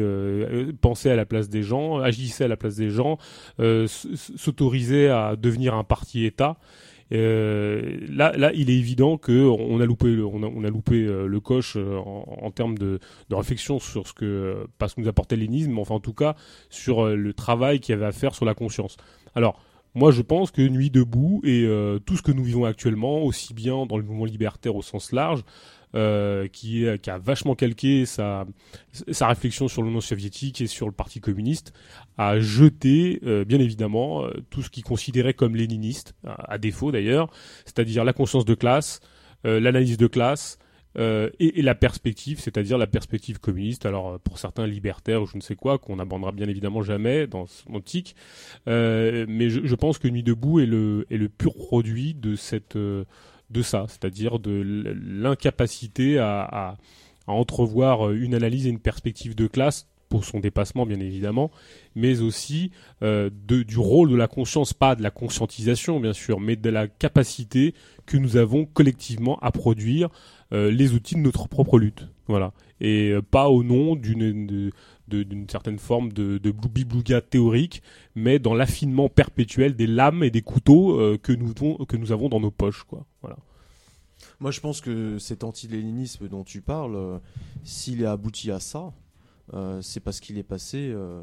pensait 0.80 1.10
à 1.10 1.16
la 1.16 1.26
place 1.26 1.50
des 1.50 1.62
gens, 1.62 1.98
agissait 1.98 2.44
à 2.44 2.48
la 2.48 2.56
place 2.56 2.76
des 2.76 2.88
gens, 2.88 3.18
s'autorisait 3.58 5.08
à 5.08 5.36
devenir 5.36 5.74
un 5.74 5.84
parti-État. 5.84 6.56
Euh, 7.12 7.98
là, 8.08 8.32
là, 8.36 8.52
il 8.54 8.70
est 8.70 8.76
évident 8.76 9.16
que 9.16 9.46
on 9.46 9.80
a 9.80 9.86
loupé, 9.86 10.08
le, 10.08 10.26
on 10.26 10.42
a, 10.42 10.46
on 10.46 10.64
a 10.64 10.68
loupé 10.68 11.04
euh, 11.04 11.26
le 11.26 11.40
coche 11.40 11.76
en, 11.76 12.24
en, 12.42 12.50
termes 12.50 12.76
de, 12.76 12.98
de, 13.30 13.34
réflexion 13.34 13.78
sur 13.78 14.06
ce 14.06 14.12
que, 14.12 14.66
pas 14.78 14.88
ce 14.88 14.94
que 14.94 15.00
nous 15.00 15.08
apportait 15.08 15.36
l'énisme, 15.36 15.78
enfin 15.78 15.94
en 15.94 16.00
tout 16.00 16.12
cas 16.12 16.36
sur 16.68 17.06
le 17.06 17.32
travail 17.32 17.80
qu'il 17.80 17.94
y 17.94 17.96
avait 17.96 18.06
à 18.06 18.12
faire 18.12 18.34
sur 18.34 18.44
la 18.44 18.54
conscience. 18.54 18.96
Alors, 19.34 19.58
moi, 19.94 20.10
je 20.10 20.22
pense 20.22 20.50
que 20.50 20.62
Nuit 20.62 20.90
debout 20.90 21.40
et 21.44 21.64
euh, 21.64 21.98
tout 21.98 22.16
ce 22.16 22.22
que 22.22 22.30
nous 22.30 22.44
vivons 22.44 22.64
actuellement, 22.64 23.22
aussi 23.22 23.54
bien 23.54 23.86
dans 23.86 23.96
le 23.96 24.04
mouvement 24.04 24.26
libertaire 24.26 24.76
au 24.76 24.82
sens 24.82 25.12
large, 25.12 25.42
euh, 25.94 26.48
qui, 26.48 26.86
qui, 27.02 27.10
a 27.10 27.18
vachement 27.18 27.54
calqué 27.54 28.06
sa, 28.06 28.46
sa 29.10 29.28
réflexion 29.28 29.68
sur 29.68 29.82
l'Union 29.82 30.00
soviétique 30.00 30.60
et 30.60 30.66
sur 30.66 30.86
le 30.86 30.92
Parti 30.92 31.20
communiste, 31.20 31.72
a 32.16 32.40
jeté, 32.40 33.20
euh, 33.24 33.44
bien 33.44 33.58
évidemment, 33.60 34.24
euh, 34.24 34.32
tout 34.50 34.62
ce 34.62 34.70
qu'il 34.70 34.84
considérait 34.84 35.34
comme 35.34 35.56
léniniste, 35.56 36.14
à, 36.26 36.52
à 36.52 36.58
défaut 36.58 36.92
d'ailleurs, 36.92 37.30
c'est-à-dire 37.64 38.04
la 38.04 38.12
conscience 38.12 38.44
de 38.44 38.54
classe, 38.54 39.00
euh, 39.46 39.60
l'analyse 39.60 39.96
de 39.96 40.06
classe, 40.06 40.58
euh, 40.98 41.30
et, 41.38 41.58
et, 41.58 41.62
la 41.62 41.74
perspective, 41.74 42.40
c'est-à-dire 42.40 42.78
la 42.78 42.86
perspective 42.86 43.38
communiste, 43.38 43.86
alors 43.86 44.08
euh, 44.08 44.18
pour 44.18 44.38
certains 44.38 44.66
libertaires 44.66 45.22
ou 45.22 45.26
je 45.26 45.36
ne 45.36 45.42
sais 45.42 45.54
quoi, 45.54 45.78
qu'on 45.78 45.96
n'abandonnera 45.96 46.32
bien 46.32 46.48
évidemment 46.48 46.82
jamais 46.82 47.26
dans 47.26 47.46
son 47.46 47.74
optique, 47.74 48.16
euh, 48.68 49.26
mais 49.28 49.50
je, 49.50 49.60
je, 49.64 49.74
pense 49.74 49.98
que 49.98 50.08
Nuit 50.08 50.22
debout 50.22 50.60
est 50.60 50.66
le, 50.66 51.06
est 51.10 51.18
le 51.18 51.28
pur 51.28 51.54
produit 51.54 52.14
de 52.14 52.36
cette, 52.36 52.76
euh, 52.76 53.04
de 53.50 53.62
ça, 53.62 53.86
c'est-à-dire 53.88 54.38
de 54.38 54.62
l'incapacité 54.62 56.18
à, 56.18 56.76
entrevoir 57.26 58.10
une 58.12 58.34
analyse 58.34 58.66
et 58.66 58.70
une 58.70 58.78
perspective 58.78 59.34
de 59.34 59.46
classe 59.46 59.86
pour 60.08 60.24
son 60.24 60.40
dépassement 60.40 60.86
bien 60.86 61.00
évidemment, 61.00 61.50
mais 61.94 62.20
aussi 62.20 62.70
euh, 63.02 63.28
du 63.30 63.78
rôle 63.78 64.10
de 64.10 64.16
la 64.16 64.28
conscience, 64.28 64.72
pas 64.72 64.94
de 64.94 65.02
la 65.02 65.10
conscientisation 65.10 66.00
bien 66.00 66.14
sûr, 66.14 66.40
mais 66.40 66.56
de 66.56 66.70
la 66.70 66.88
capacité 66.88 67.74
que 68.06 68.16
nous 68.16 68.38
avons 68.38 68.64
collectivement 68.64 69.38
à 69.40 69.52
produire 69.52 70.08
euh, 70.52 70.70
les 70.70 70.94
outils 70.94 71.14
de 71.14 71.20
notre 71.20 71.48
propre 71.48 71.78
lutte. 71.78 72.08
Voilà. 72.26 72.52
Et 72.80 73.10
euh, 73.10 73.22
pas 73.22 73.48
au 73.48 73.62
nom 73.62 73.96
d'une 73.96 74.70
d'une 75.08 75.48
certaine 75.48 75.78
forme 75.78 76.12
de, 76.12 76.38
de 76.38 76.50
blouga 76.50 77.20
théorique, 77.20 77.82
mais 78.14 78.38
dans 78.38 78.54
l'affinement 78.54 79.08
perpétuel 79.08 79.76
des 79.76 79.86
lames 79.86 80.22
et 80.22 80.30
des 80.30 80.42
couteaux 80.42 80.96
que, 81.22 81.32
nous, 81.32 81.54
que 81.86 81.96
nous 81.96 82.12
avons 82.12 82.28
dans 82.28 82.40
nos 82.40 82.50
poches. 82.50 82.84
Voilà. 83.22 83.36
Moi, 84.40 84.50
je 84.50 84.60
pense 84.60 84.80
que 84.80 85.18
cet 85.18 85.44
antiléninisme 85.44 86.28
dont 86.28 86.44
tu 86.44 86.60
parles, 86.60 87.20
s'il 87.64 88.02
est 88.02 88.06
abouti 88.06 88.50
à 88.50 88.60
ça, 88.60 88.92
euh, 89.54 89.80
c'est 89.82 90.00
parce 90.00 90.20
qu'il 90.20 90.38
est 90.38 90.42
passé 90.42 90.90
euh, 90.92 91.22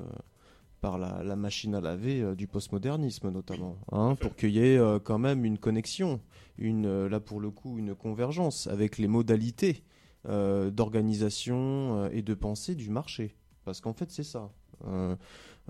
par 0.81 0.97
la, 0.97 1.35
machine 1.35 1.75
à 1.75 1.81
laver 1.81 2.21
euh, 2.21 2.35
du 2.35 2.47
postmodernisme 2.47 3.29
notamment, 3.29 3.77
hein, 3.91 4.15
pour 4.19 4.35
qu'il 4.35 4.51
y 4.51 4.59
ait 4.59 4.79
quand 5.03 5.19
même 5.19 5.45
une 5.45 5.57
connexion, 5.57 6.19
une, 6.57 7.07
là 7.07 7.19
pour 7.19 7.39
le 7.39 7.51
coup 7.51 7.77
une 7.77 7.95
convergence 7.95 8.67
avec 8.67 8.97
les 8.97 9.07
modalités 9.07 9.83
d'organisation 10.27 12.09
et 12.09 12.23
de 12.23 12.33
pensée 12.33 12.73
du 12.73 12.89
marché. 12.89 13.35
Parce 13.65 13.81
qu'en 13.81 13.93
fait 13.93 14.11
c'est 14.11 14.23
ça. 14.23 14.51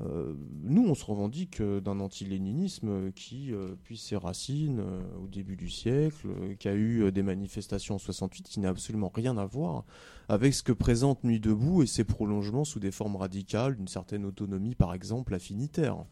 Euh, 0.02 0.34
nous, 0.64 0.86
on 0.88 0.96
se 0.96 1.06
revendique 1.06 1.62
euh, 1.62 1.80
d'un 1.80 2.00
anti-léninisme 2.00 3.12
qui 3.14 3.54
euh, 3.54 3.76
puise 3.84 4.02
ses 4.02 4.18
racines 4.18 4.84
au 5.24 5.28
début 5.28 5.56
du 5.56 5.70
siècle, 5.70 6.28
qui 6.60 6.68
a 6.68 6.76
eu 6.76 7.12
des 7.12 7.24
manifestations 7.24 7.96
en 7.96 8.00
68 8.00 8.44
qui 8.44 8.60
n'a 8.60 8.70
absolument 8.70 9.12
rien 9.14 9.38
à 9.38 9.46
voir 9.46 9.86
avec 10.28 10.54
ce 10.54 10.64
que 10.64 10.72
présente 10.72 11.24
Nuit 11.24 11.40
debout 11.40 11.84
et 11.84 11.88
ses 11.88 12.04
prolongements 12.04 12.66
sous 12.66 12.80
des 12.80 12.92
formes 12.92 13.16
radicales, 13.16 13.76
d'une 13.76 13.88
certaine 13.88 14.26
autonomie, 14.26 14.76
par 14.76 14.94
exemple, 14.94 15.34
affinitaire. 15.34 16.06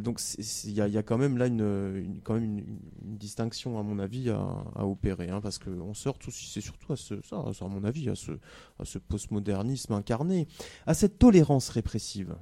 Donc 0.00 0.20
il 0.64 0.72
y, 0.72 0.80
a 0.80 1.02
quand 1.02 1.18
même 1.18 1.38
là 1.38 1.46
une, 1.46 2.20
quand 2.24 2.34
même 2.34 2.44
une, 2.44 2.78
distinction 3.02 3.78
à 3.78 3.82
mon 3.82 3.98
avis 3.98 4.30
à, 4.30 4.86
opérer, 4.86 5.30
hein, 5.30 5.40
parce 5.40 5.58
qu'on 5.58 5.94
sort 5.94 6.18
c'est 6.30 6.60
surtout 6.60 6.92
à 6.92 6.96
ce, 6.96 7.20
ça, 7.22 7.36
à 7.36 7.68
mon 7.68 7.84
avis, 7.84 8.10
ce, 8.14 8.32
à 8.78 8.84
ce 8.84 8.98
postmodernisme 8.98 9.92
incarné, 9.92 10.48
à 10.86 10.94
cette 10.94 11.18
tolérance 11.18 11.68
répressive. 11.68 12.34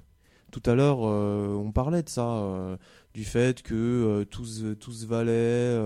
Tout 0.51 0.62
à 0.66 0.74
l'heure, 0.74 1.01
euh, 1.05 1.55
on 1.55 1.70
parlait 1.70 2.03
de 2.03 2.09
ça, 2.09 2.26
euh, 2.26 2.76
du 3.14 3.24
fait 3.24 3.62
que 3.62 3.74
euh, 3.74 4.24
tous, 4.24 4.64
tous 4.80 5.05
valaient, 5.05 5.78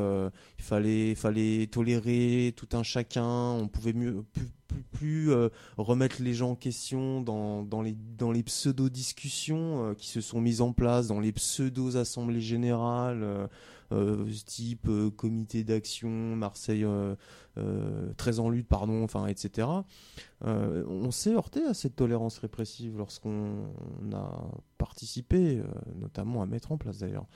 il 0.58 1.16
fallait, 1.16 1.66
tolérer 1.66 2.54
tout 2.56 2.68
un 2.72 2.82
chacun, 2.82 3.24
on 3.24 3.68
pouvait 3.68 3.92
mieux, 3.92 4.24
plus, 4.32 4.82
plus, 4.92 5.32
remettre 5.76 6.22
les 6.22 6.34
gens 6.34 6.52
en 6.52 6.54
question 6.56 7.20
dans, 7.20 7.62
dans 7.62 7.82
les, 7.82 7.96
dans 8.16 8.32
les 8.32 8.42
pseudo-discussions 8.42 9.94
qui 9.98 10.08
se 10.08 10.20
sont 10.20 10.40
mises 10.40 10.60
en 10.60 10.72
place, 10.72 11.08
dans 11.08 11.20
les 11.20 11.32
pseudo-assemblées 11.32 12.40
générales. 12.40 13.48
Euh, 13.94 14.26
type 14.46 14.88
euh, 14.88 15.10
comité 15.10 15.64
d'action, 15.64 16.10
Marseille 16.10 16.84
euh, 16.84 17.14
très 18.16 18.40
en 18.40 18.50
lutte, 18.50 18.66
pardon, 18.66 19.04
enfin, 19.04 19.26
etc. 19.26 19.68
on 20.42 21.10
s'est 21.10 21.34
heurté 21.34 21.64
à 21.64 21.72
cette 21.72 21.96
tolérance 21.96 22.38
répressive 22.38 22.98
lorsqu'on 22.98 23.70
a 24.12 24.50
participé, 24.76 25.62
notamment 25.96 26.42
à 26.42 26.46
mettre 26.46 26.72
en 26.72 26.76
place 26.76 26.98
d'ailleurs, 26.98 27.26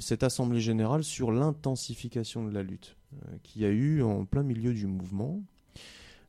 cette 0.00 0.22
assemblée 0.22 0.60
générale 0.60 1.04
sur 1.04 1.30
l'intensification 1.30 2.44
de 2.44 2.50
la 2.50 2.62
lutte 2.62 2.96
qui 3.42 3.64
a 3.64 3.68
eu 3.68 4.02
en 4.02 4.24
plein 4.24 4.42
milieu 4.42 4.72
du 4.72 4.86
mouvement. 4.86 5.42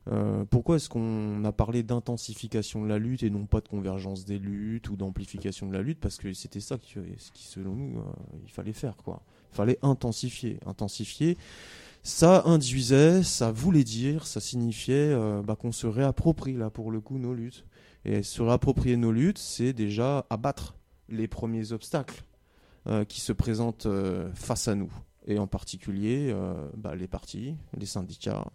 Euh, 0.08 0.44
pourquoi 0.44 0.76
est-ce 0.76 0.88
qu'on 0.88 1.44
a 1.44 1.52
parlé 1.52 1.82
d'intensification 1.82 2.82
de 2.82 2.88
la 2.88 2.98
lutte 2.98 3.22
et 3.22 3.30
non 3.30 3.46
pas 3.46 3.60
de 3.60 3.68
convergence 3.68 4.24
des 4.24 4.38
luttes 4.38 4.88
ou 4.88 4.96
d'amplification 4.96 5.66
de 5.66 5.72
la 5.72 5.82
lutte? 5.82 5.98
Parce 5.98 6.16
que 6.16 6.32
c'était 6.32 6.60
ça 6.60 6.78
qui, 6.78 6.94
selon 7.34 7.74
nous, 7.74 7.98
euh, 7.98 8.02
il 8.44 8.50
fallait 8.50 8.72
faire. 8.72 8.96
Quoi. 8.96 9.22
Il 9.52 9.56
fallait 9.56 9.78
intensifier. 9.82 10.60
Intensifier, 10.64 11.36
ça 12.02 12.44
induisait, 12.44 13.22
ça 13.24 13.50
voulait 13.50 13.84
dire, 13.84 14.26
ça 14.26 14.40
signifiait 14.40 15.12
euh, 15.12 15.42
bah, 15.42 15.56
qu'on 15.56 15.72
se 15.72 15.88
réapproprie, 15.88 16.54
là, 16.54 16.70
pour 16.70 16.92
le 16.92 17.00
coup, 17.00 17.18
nos 17.18 17.34
luttes. 17.34 17.64
Et 18.04 18.22
se 18.22 18.42
réapproprier 18.42 18.96
nos 18.96 19.10
luttes, 19.10 19.38
c'est 19.38 19.72
déjà 19.72 20.24
abattre 20.30 20.76
les 21.08 21.26
premiers 21.26 21.72
obstacles 21.72 22.22
qui 23.08 23.20
se 23.20 23.32
présentent 23.32 23.88
face 24.34 24.68
à 24.68 24.76
nous. 24.76 24.92
Et 25.26 25.40
en 25.40 25.48
particulier, 25.48 26.32
bah, 26.76 26.94
les 26.94 27.08
partis, 27.08 27.56
les 27.76 27.84
syndicats, 27.84 28.46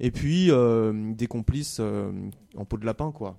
et 0.00 0.10
puis 0.10 0.50
euh, 0.50 1.12
des 1.14 1.26
complices 1.26 1.78
euh, 1.80 2.12
en 2.56 2.64
peau 2.64 2.76
de 2.76 2.86
lapin, 2.86 3.12
quoi. 3.12 3.36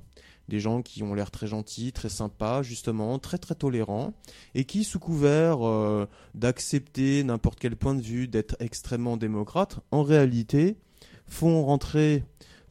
Des 0.48 0.60
gens 0.60 0.82
qui 0.82 1.04
ont 1.04 1.14
l'air 1.14 1.30
très 1.30 1.46
gentils, 1.46 1.94
très 1.94 2.10
sympas, 2.10 2.64
justement, 2.64 3.20
très 3.20 3.38
très 3.38 3.54
tolérants, 3.54 4.14
et 4.56 4.66
qui, 4.66 4.84
sous 4.84 5.00
couvert 5.00 5.66
euh, 5.68 6.08
d'accepter 6.34 7.24
n'importe 7.24 7.60
quel 7.60 7.76
point 7.76 7.94
de 7.94 8.02
vue, 8.02 8.28
d'être 8.28 8.56
extrêmement 8.60 9.16
démocrates, 9.16 9.80
en 9.92 10.02
réalité 10.02 10.78
font 11.28 11.64
rentrer 11.64 12.24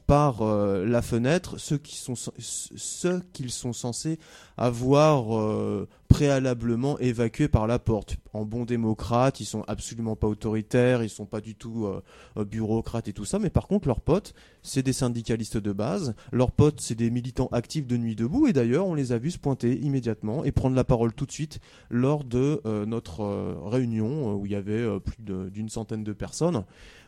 par 0.09 0.41
euh, 0.41 0.87
la 0.87 1.03
fenêtre 1.03 1.59
ceux 1.59 1.77
qui 1.77 1.95
sont 1.97 2.15
ceux 2.39 3.21
qu'ils 3.35 3.51
sont 3.51 3.75
censés 3.75 4.19
avoir 4.57 5.39
euh, 5.39 5.87
préalablement 6.09 6.99
évacués 6.99 7.47
par 7.47 7.67
la 7.67 7.79
porte. 7.79 8.17
En 8.33 8.47
bon 8.47 8.65
démocrate, 8.65 9.39
ils 9.41 9.45
sont 9.45 9.65
absolument 9.69 10.17
pas 10.17 10.27
autoritaires, 10.27 11.03
ils 11.03 11.11
sont 11.11 11.27
pas 11.27 11.43
du 11.43 11.55
tout 11.55 11.85
euh, 11.85 12.45
bureaucrates 12.47 13.09
et 13.09 13.13
tout 13.13 13.27
ça, 13.27 13.39
mais 13.39 13.51
par 13.51 13.69
contre 13.69 13.87
leurs 13.87 14.01
potes, 14.01 14.33
c'est 14.63 14.83
des 14.83 14.95
syndicalistes 14.95 15.59
de 15.59 15.73
base, 15.73 16.15
leurs 16.33 16.53
potes, 16.53 16.81
c'est 16.81 16.95
des 16.95 17.11
militants 17.11 17.51
actifs 17.53 17.87
de 17.87 17.99
nuit 17.99 18.17
debout 18.17 18.47
et 18.47 18.55
d'ailleurs, 18.55 18.87
on 18.87 18.95
les 18.95 19.13
a 19.13 19.19
vus 19.19 19.33
se 19.33 19.39
pointer 19.39 19.79
immédiatement 19.79 20.43
et 20.43 20.53
prendre 20.53 20.75
la 20.75 20.85
parole 20.85 21.13
tout 21.13 21.27
de 21.27 21.33
suite 21.33 21.61
lors 21.91 22.25
de 22.25 22.63
notre 22.87 23.25
réunion 23.69 24.37
où 24.37 24.47
il 24.47 24.53
y 24.53 24.57
avait 24.57 24.89
plus 25.01 25.19
d'une 25.51 25.69
centaine 25.69 26.03
de 26.03 26.15
personnes 26.15 26.65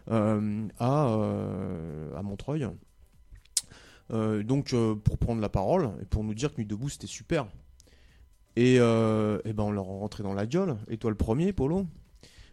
à, 0.06 0.66
à 0.78 2.22
Montreuil. 2.22 2.68
Euh, 4.12 4.42
donc 4.42 4.72
euh, 4.72 4.94
pour 4.94 5.18
prendre 5.18 5.40
la 5.40 5.48
parole 5.48 5.90
et 6.02 6.04
pour 6.04 6.24
nous 6.24 6.34
dire 6.34 6.52
que 6.52 6.58
Nuit 6.58 6.66
debout 6.66 6.88
c'était 6.88 7.06
super. 7.06 7.46
Et, 8.56 8.80
euh, 8.80 9.38
et, 9.44 9.52
ben 9.52 9.64
on 9.64 9.70
leur 9.70 9.84
a 9.84 9.92
rentré 9.92 10.22
dans 10.24 10.34
la 10.34 10.46
gueule, 10.46 10.76
et 10.88 10.96
toi 10.96 11.10
le 11.10 11.16
premier, 11.16 11.52
Polo, 11.52 11.86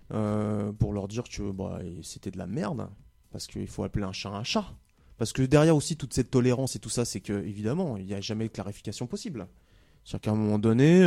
pour 0.10 0.93
leur 0.93 1.08
dire 1.08 1.24
que 1.24 1.51
bah, 1.51 1.80
c'était 2.03 2.30
de 2.30 2.38
la 2.38 2.45
merde, 2.45 2.88
parce 3.32 3.47
qu'il 3.47 3.68
faut 3.68 3.84
appeler 3.84 4.05
un 4.05 4.14
chat 4.14 4.30
un 4.30 4.43
chat. 4.43 4.66
Parce 5.18 5.34
que 5.34 5.41
derrière 5.41 5.76
aussi 5.76 5.97
toute 5.97 6.14
cette 6.14 6.30
tolérance 6.30 6.76
et 6.76 6.80
tout 6.80 6.89
ça, 6.89 7.03
c'est 7.03 7.22
que 7.22 7.34
évidemment 7.34 7.97
il 7.97 8.05
n'y 8.05 8.14
a 8.14 8.22
jamais 8.22 8.47
de 8.47 8.53
clarification 8.53 9.08
possible. 9.08 9.47
C'est-à-dire 10.05 10.22
qu'à 10.22 10.32
un 10.32 10.36
moment 10.36 10.60
donné, 10.60 11.03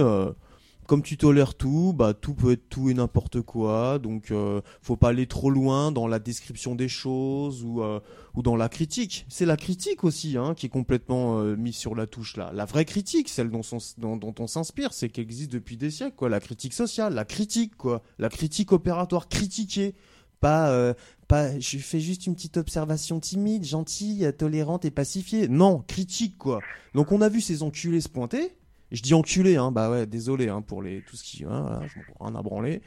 comme 0.90 1.02
tu 1.04 1.16
tolères 1.16 1.54
tout, 1.54 1.94
bah 1.96 2.14
tout 2.14 2.34
peut 2.34 2.50
être 2.50 2.68
tout 2.68 2.90
et 2.90 2.94
n'importe 2.94 3.42
quoi. 3.42 4.00
Donc 4.00 4.32
euh, 4.32 4.60
faut 4.82 4.96
pas 4.96 5.10
aller 5.10 5.28
trop 5.28 5.48
loin 5.48 5.92
dans 5.92 6.08
la 6.08 6.18
description 6.18 6.74
des 6.74 6.88
choses 6.88 7.62
ou 7.62 7.80
euh, 7.80 8.00
ou 8.34 8.42
dans 8.42 8.56
la 8.56 8.68
critique. 8.68 9.24
C'est 9.28 9.46
la 9.46 9.56
critique 9.56 10.02
aussi 10.02 10.36
hein, 10.36 10.52
qui 10.56 10.66
est 10.66 10.68
complètement 10.68 11.38
euh, 11.38 11.54
mise 11.54 11.76
sur 11.76 11.94
la 11.94 12.08
touche 12.08 12.36
là. 12.36 12.50
La 12.52 12.64
vraie 12.64 12.86
critique, 12.86 13.28
celle 13.28 13.50
dont, 13.50 14.34
on 14.36 14.46
s'inspire, 14.48 14.92
c'est 14.92 15.08
qu'elle 15.10 15.22
existe 15.22 15.52
depuis 15.52 15.76
des 15.76 15.92
siècles 15.92 16.16
quoi. 16.16 16.28
La 16.28 16.40
critique 16.40 16.74
sociale, 16.74 17.14
la 17.14 17.24
critique 17.24 17.76
quoi, 17.76 18.02
la 18.18 18.28
critique 18.28 18.72
opératoire, 18.72 19.28
critiquer. 19.28 19.94
Pas, 20.40 20.70
euh, 20.70 20.94
pas, 21.28 21.56
je 21.60 21.78
fais 21.78 22.00
juste 22.00 22.26
une 22.26 22.34
petite 22.34 22.56
observation 22.56 23.20
timide, 23.20 23.62
gentille, 23.62 24.28
tolérante 24.36 24.84
et 24.86 24.90
pacifiée. 24.90 25.46
Non, 25.46 25.84
critique 25.86 26.36
quoi. 26.36 26.62
Donc 26.94 27.12
on 27.12 27.20
a 27.20 27.28
vu 27.28 27.40
ces 27.40 27.62
enculés 27.62 28.00
se 28.00 28.08
pointer, 28.08 28.56
je 28.90 29.02
dis 29.02 29.14
enculé, 29.14 29.56
hein, 29.56 29.72
bah 29.72 29.90
ouais, 29.90 30.06
désolé 30.06 30.48
hein, 30.48 30.62
pour 30.62 30.82
les 30.82 31.02
tout 31.02 31.16
ce 31.16 31.24
qui, 31.24 31.44
hein, 31.44 31.62
voilà, 31.62 31.86
je 31.86 31.98
m'en 31.98 32.26
rien 32.26 32.34
à 32.34 32.42
branler. 32.42 32.82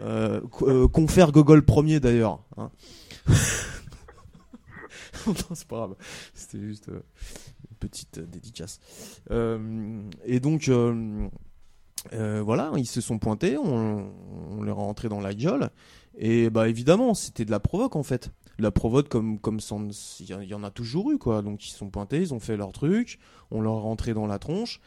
Euh, 0.00 0.40
euh, 0.62 0.88
confère 0.88 1.32
Gogol 1.32 1.64
premier 1.64 2.00
d'ailleurs. 2.00 2.42
Hein. 2.56 2.70
non, 5.26 5.34
c'est 5.54 5.68
pas 5.68 5.76
grave, 5.76 5.96
c'était 6.34 6.60
juste 6.60 6.88
euh, 6.88 7.02
une 7.70 7.76
petite 7.78 8.18
dédicace. 8.18 8.80
et 9.30 10.40
donc 10.40 10.70
voilà, 12.10 12.72
ils 12.76 12.86
se 12.86 13.00
sont 13.00 13.18
pointés, 13.18 13.56
on, 13.58 14.10
on 14.50 14.66
a 14.66 14.72
rentré 14.72 15.08
dans 15.08 15.20
la 15.20 15.34
gueule, 15.34 15.70
et 16.16 16.50
bah 16.50 16.68
évidemment, 16.68 17.14
c'était 17.14 17.44
de 17.44 17.52
la 17.52 17.60
provoque 17.60 17.94
en 17.94 18.02
fait. 18.02 18.32
La 18.58 18.72
provoque 18.72 19.08
comme 19.08 19.38
comme 19.38 19.60
il 20.18 20.26
y 20.26 20.54
en 20.54 20.64
a 20.64 20.70
toujours 20.72 21.12
eu 21.12 21.18
quoi. 21.18 21.42
Donc 21.42 21.64
ils 21.64 21.70
sont 21.70 21.90
pointés, 21.90 22.20
ils 22.20 22.34
ont 22.34 22.40
fait 22.40 22.56
leur 22.56 22.72
truc, 22.72 23.20
on 23.52 23.60
leur 23.60 23.74
a 23.74 23.80
rentré 23.80 24.14
dans 24.14 24.26
la 24.26 24.40
tronche. 24.40 24.80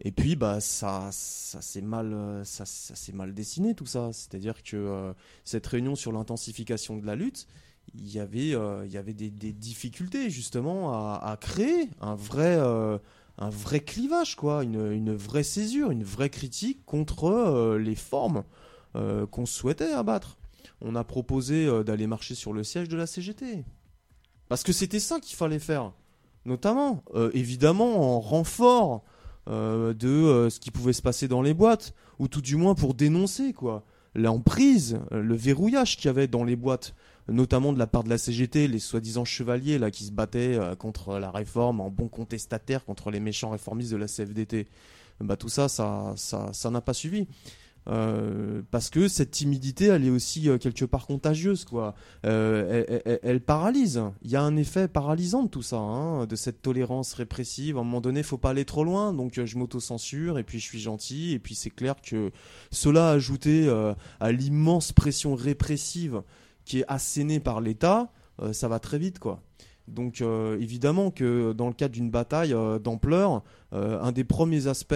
Et 0.00 0.12
puis 0.12 0.36
bah 0.36 0.60
ça 0.60 1.08
ça 1.10 1.60
s'est 1.60 1.80
mal 1.80 2.12
euh, 2.12 2.44
ça, 2.44 2.64
ça 2.64 2.94
mal 3.14 3.34
dessiné 3.34 3.74
tout 3.74 3.86
ça, 3.86 4.10
c'est-à-dire 4.12 4.62
que 4.62 4.76
euh, 4.76 5.12
cette 5.44 5.66
réunion 5.66 5.96
sur 5.96 6.12
l'intensification 6.12 6.96
de 6.96 7.06
la 7.06 7.16
lutte, 7.16 7.48
il 7.94 8.08
y 8.12 8.20
avait 8.20 8.54
euh, 8.54 8.86
il 8.86 8.92
y 8.92 8.96
avait 8.96 9.12
des, 9.12 9.30
difficultés 9.30 10.30
justement 10.30 10.92
à, 10.92 11.36
créer 11.40 11.90
un 12.00 12.14
vrai 12.14 12.56
un 13.40 13.50
vrai 13.50 13.80
clivage 13.80 14.36
quoi, 14.36 14.62
une, 14.62 14.92
une, 14.92 15.14
vraie 15.14 15.42
césure, 15.42 15.90
une 15.90 16.04
vraie 16.04 16.30
critique 16.30 16.84
contre 16.84 17.76
les 17.76 17.96
formes 17.96 18.44
qu'on 18.94 19.46
souhaitait 19.46 19.92
abattre. 19.92 20.38
On 20.80 20.94
a 20.94 21.02
proposé 21.02 21.68
d'aller 21.84 22.06
marcher 22.06 22.36
sur 22.36 22.52
le 22.52 22.62
siège 22.62 22.88
de 22.88 22.96
la 22.96 23.06
CGT. 23.06 23.64
Parce 24.48 24.62
que 24.62 24.72
c'était 24.72 25.00
ça 25.00 25.18
qu'il 25.20 25.36
fallait 25.36 25.58
faire. 25.58 25.92
Notamment, 26.44 27.04
évidemment, 27.32 28.16
en 28.16 28.20
renfort 28.20 29.02
euh, 29.48 29.94
de 29.94 30.08
euh, 30.08 30.50
ce 30.50 30.60
qui 30.60 30.70
pouvait 30.70 30.92
se 30.92 31.02
passer 31.02 31.28
dans 31.28 31.42
les 31.42 31.54
boîtes, 31.54 31.94
ou 32.18 32.28
tout 32.28 32.40
du 32.42 32.56
moins 32.56 32.74
pour 32.74 32.94
dénoncer, 32.94 33.52
quoi. 33.52 33.84
L'emprise, 34.14 34.98
euh, 35.12 35.22
le 35.22 35.34
verrouillage 35.34 35.96
qu'il 35.96 36.06
y 36.06 36.08
avait 36.08 36.26
dans 36.26 36.44
les 36.44 36.56
boîtes, 36.56 36.94
notamment 37.28 37.72
de 37.72 37.78
la 37.78 37.86
part 37.86 38.04
de 38.04 38.08
la 38.08 38.18
CGT, 38.18 38.66
les 38.66 38.78
soi-disant 38.78 39.24
chevaliers 39.24 39.78
là 39.78 39.90
qui 39.90 40.04
se 40.04 40.12
battaient 40.12 40.56
euh, 40.58 40.74
contre 40.74 41.18
la 41.18 41.30
réforme 41.30 41.80
en 41.80 41.90
bons 41.90 42.08
contestataires 42.08 42.84
contre 42.84 43.10
les 43.10 43.20
méchants 43.20 43.50
réformistes 43.50 43.92
de 43.92 43.96
la 43.96 44.06
CFDT. 44.06 44.66
Bah 45.20 45.36
tout 45.36 45.48
ça, 45.48 45.68
ça, 45.68 46.14
ça, 46.16 46.48
ça 46.52 46.70
n'a 46.70 46.80
pas 46.80 46.94
suivi. 46.94 47.26
Euh, 47.88 48.60
parce 48.70 48.90
que 48.90 49.08
cette 49.08 49.30
timidité, 49.30 49.86
elle 49.86 50.04
est 50.04 50.10
aussi 50.10 50.48
euh, 50.48 50.58
quelque 50.58 50.84
part 50.84 51.06
contagieuse, 51.06 51.64
quoi. 51.64 51.94
Euh, 52.26 52.84
elle, 53.22 53.40
paralyse. 53.40 54.02
Il 54.22 54.30
y 54.30 54.36
a 54.36 54.42
un 54.42 54.56
effet 54.56 54.88
paralysant 54.88 55.44
de 55.44 55.48
tout 55.48 55.62
ça, 55.62 55.78
hein, 55.78 56.26
de 56.26 56.36
cette 56.36 56.60
tolérance 56.60 57.14
répressive. 57.14 57.78
À 57.78 57.80
un 57.80 57.84
moment 57.84 58.00
donné, 58.00 58.22
faut 58.22 58.36
pas 58.36 58.50
aller 58.50 58.66
trop 58.66 58.84
loin, 58.84 59.14
donc 59.14 59.42
je 59.42 59.58
m'auto-censure 59.58 60.38
et 60.38 60.44
puis 60.44 60.58
je 60.58 60.64
suis 60.64 60.80
gentil. 60.80 61.32
Et 61.32 61.38
puis 61.38 61.54
c'est 61.54 61.70
clair 61.70 61.94
que 62.02 62.30
cela 62.70 63.10
ajouté 63.10 63.68
à 64.20 64.32
l'immense 64.32 64.92
pression 64.92 65.34
répressive 65.34 66.22
qui 66.64 66.80
est 66.80 66.84
assénée 66.88 67.40
par 67.40 67.60
l'État, 67.60 68.12
ça 68.52 68.68
va 68.68 68.78
très 68.78 68.98
vite, 68.98 69.18
quoi. 69.18 69.42
Donc 69.86 70.20
évidemment 70.20 71.10
que 71.10 71.52
dans 71.52 71.68
le 71.68 71.74
cadre 71.74 71.94
d'une 71.94 72.10
bataille 72.10 72.54
d'ampleur, 72.82 73.42
un 73.72 74.12
des 74.12 74.24
premiers 74.24 74.66
aspects 74.66 74.94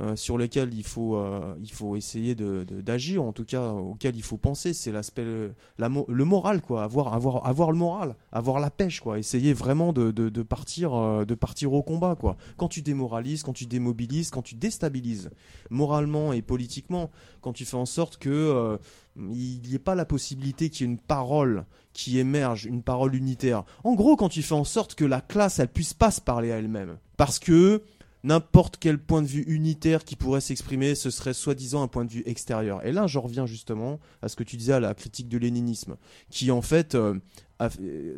euh, 0.00 0.16
sur 0.16 0.38
lesquels 0.38 0.74
il 0.74 0.84
faut, 0.84 1.16
euh, 1.16 1.54
il 1.62 1.70
faut 1.70 1.94
essayer 1.94 2.34
d'agir, 2.34 3.22
en 3.22 3.32
tout 3.32 3.44
cas 3.44 3.70
auquel 3.70 4.16
il 4.16 4.22
faut 4.22 4.36
penser, 4.36 4.72
c'est 4.72 4.90
l'aspect, 4.90 5.24
le 5.24 6.24
moral, 6.24 6.60
quoi. 6.62 6.82
Avoir, 6.82 7.14
avoir, 7.14 7.46
avoir 7.46 7.70
le 7.70 7.78
moral, 7.78 8.16
avoir 8.32 8.58
la 8.58 8.70
pêche, 8.70 9.00
quoi. 9.00 9.18
Essayer 9.18 9.52
vraiment 9.52 9.92
de, 9.92 10.10
de, 10.10 10.42
partir, 10.42 10.94
euh, 10.94 11.24
de 11.24 11.34
partir 11.34 11.72
au 11.72 11.82
combat, 11.82 12.16
quoi. 12.16 12.36
Quand 12.56 12.68
tu 12.68 12.82
démoralises, 12.82 13.42
quand 13.42 13.52
tu 13.52 13.66
démobilises, 13.66 14.30
quand 14.30 14.42
tu 14.42 14.56
déstabilises, 14.56 15.30
moralement 15.70 16.32
et 16.32 16.42
politiquement, 16.42 17.10
quand 17.40 17.52
tu 17.52 17.64
fais 17.64 17.76
en 17.76 17.86
sorte 17.86 18.16
que 18.16 18.30
euh, 18.30 18.78
il 19.16 19.60
n'y 19.60 19.74
ait 19.74 19.78
pas 19.78 19.94
la 19.94 20.04
possibilité 20.04 20.70
qu'il 20.70 20.86
y 20.86 20.90
ait 20.90 20.92
une 20.92 20.98
parole 20.98 21.66
qui 21.92 22.18
émerge, 22.18 22.64
une 22.64 22.82
parole 22.82 23.14
unitaire. 23.14 23.64
En 23.84 23.94
gros, 23.94 24.16
quand 24.16 24.28
tu 24.28 24.42
fais 24.42 24.54
en 24.54 24.64
sorte 24.64 24.96
que 24.96 25.04
la 25.04 25.20
classe, 25.20 25.60
elle 25.60 25.68
puisse 25.68 25.94
pas 25.94 26.10
se 26.10 26.20
parler 26.20 26.50
à 26.50 26.56
elle-même, 26.56 26.98
parce 27.16 27.38
que 27.38 27.82
n'importe 28.24 28.78
quel 28.78 28.98
point 28.98 29.22
de 29.22 29.28
vue 29.28 29.44
unitaire 29.46 30.02
qui 30.04 30.16
pourrait 30.16 30.40
s'exprimer, 30.40 30.96
ce 30.96 31.10
serait 31.10 31.34
soi-disant 31.34 31.82
un 31.82 31.88
point 31.88 32.04
de 32.04 32.10
vue 32.10 32.22
extérieur. 32.26 32.84
Et 32.84 32.90
là, 32.90 33.06
je 33.06 33.18
reviens 33.20 33.46
justement 33.46 34.00
à 34.22 34.28
ce 34.28 34.34
que 34.34 34.42
tu 34.42 34.56
disais 34.56 34.72
à 34.72 34.80
la 34.80 34.94
critique 34.94 35.28
de 35.28 35.38
léninisme, 35.38 35.96
qui 36.30 36.50
en 36.50 36.62
fait 36.62 36.96
euh, 36.96 37.14
euh, 37.60 38.16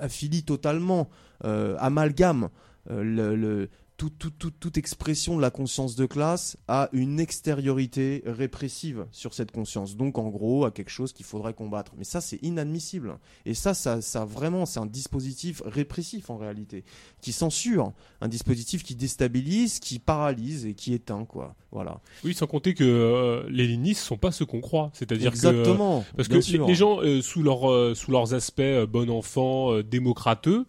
affilie 0.00 0.44
totalement, 0.44 1.10
euh, 1.44 1.76
amalgame 1.78 2.48
le- 2.88 3.68
tout- 3.98 4.08
tout- 4.10 4.30
tout- 4.30 4.52
toute 4.52 4.78
expression 4.78 5.36
de 5.36 5.42
la 5.42 5.50
conscience 5.50 5.96
de 5.96 6.06
classe 6.06 6.56
à 6.68 6.88
une 6.92 7.18
extériorité 7.20 8.22
répressive 8.24 9.04
sur 9.12 9.34
cette 9.34 9.50
conscience. 9.50 9.96
Donc 9.96 10.16
en 10.18 10.28
gros, 10.28 10.64
à 10.64 10.70
quelque 10.70 10.88
chose 10.90 11.12
qu'il 11.12 11.26
faudrait 11.26 11.52
combattre. 11.52 11.92
Mais 11.98 12.04
ça, 12.04 12.20
c'est 12.20 12.38
inadmissible. 12.42 13.18
Et 13.44 13.54
ça, 13.54 13.74
ça, 13.74 14.00
ça 14.00 14.24
vraiment, 14.24 14.64
c'est 14.66 14.78
un 14.80 14.86
dispositif 14.86 15.60
répressif 15.66 16.30
en 16.30 16.36
réalité, 16.38 16.84
qui 17.20 17.32
censure, 17.32 17.92
un 18.20 18.28
dispositif 18.28 18.84
qui 18.84 18.94
déstabilise, 18.94 19.80
qui 19.80 19.98
paralyse 19.98 20.64
et 20.64 20.74
qui 20.74 20.94
éteint, 20.94 21.24
quoi. 21.24 21.56
Voilà. 21.72 22.00
Oui, 22.24 22.34
sans 22.34 22.46
compter 22.46 22.74
que 22.74 22.84
euh, 22.84 23.46
les 23.50 23.66
léninistes 23.66 24.02
sont 24.02 24.16
pas 24.16 24.30
ce 24.30 24.44
qu'on 24.44 24.60
croit. 24.60 24.90
C'est-à-dire 24.94 25.32
que 25.32 25.36
euh, 25.44 25.50
Exactement. 25.50 26.04
Parce 26.16 26.28
que 26.28 26.36
les 26.66 26.74
gens, 26.74 27.00
euh, 27.02 27.20
sous, 27.20 27.42
leur, 27.42 27.68
euh, 27.70 27.94
sous 27.96 28.12
leurs 28.12 28.32
aspects 28.32 28.60
euh, 28.60 28.86
bon 28.86 29.10
enfant, 29.10 29.72
euh, 29.74 29.82
démocrateux, 29.82 30.64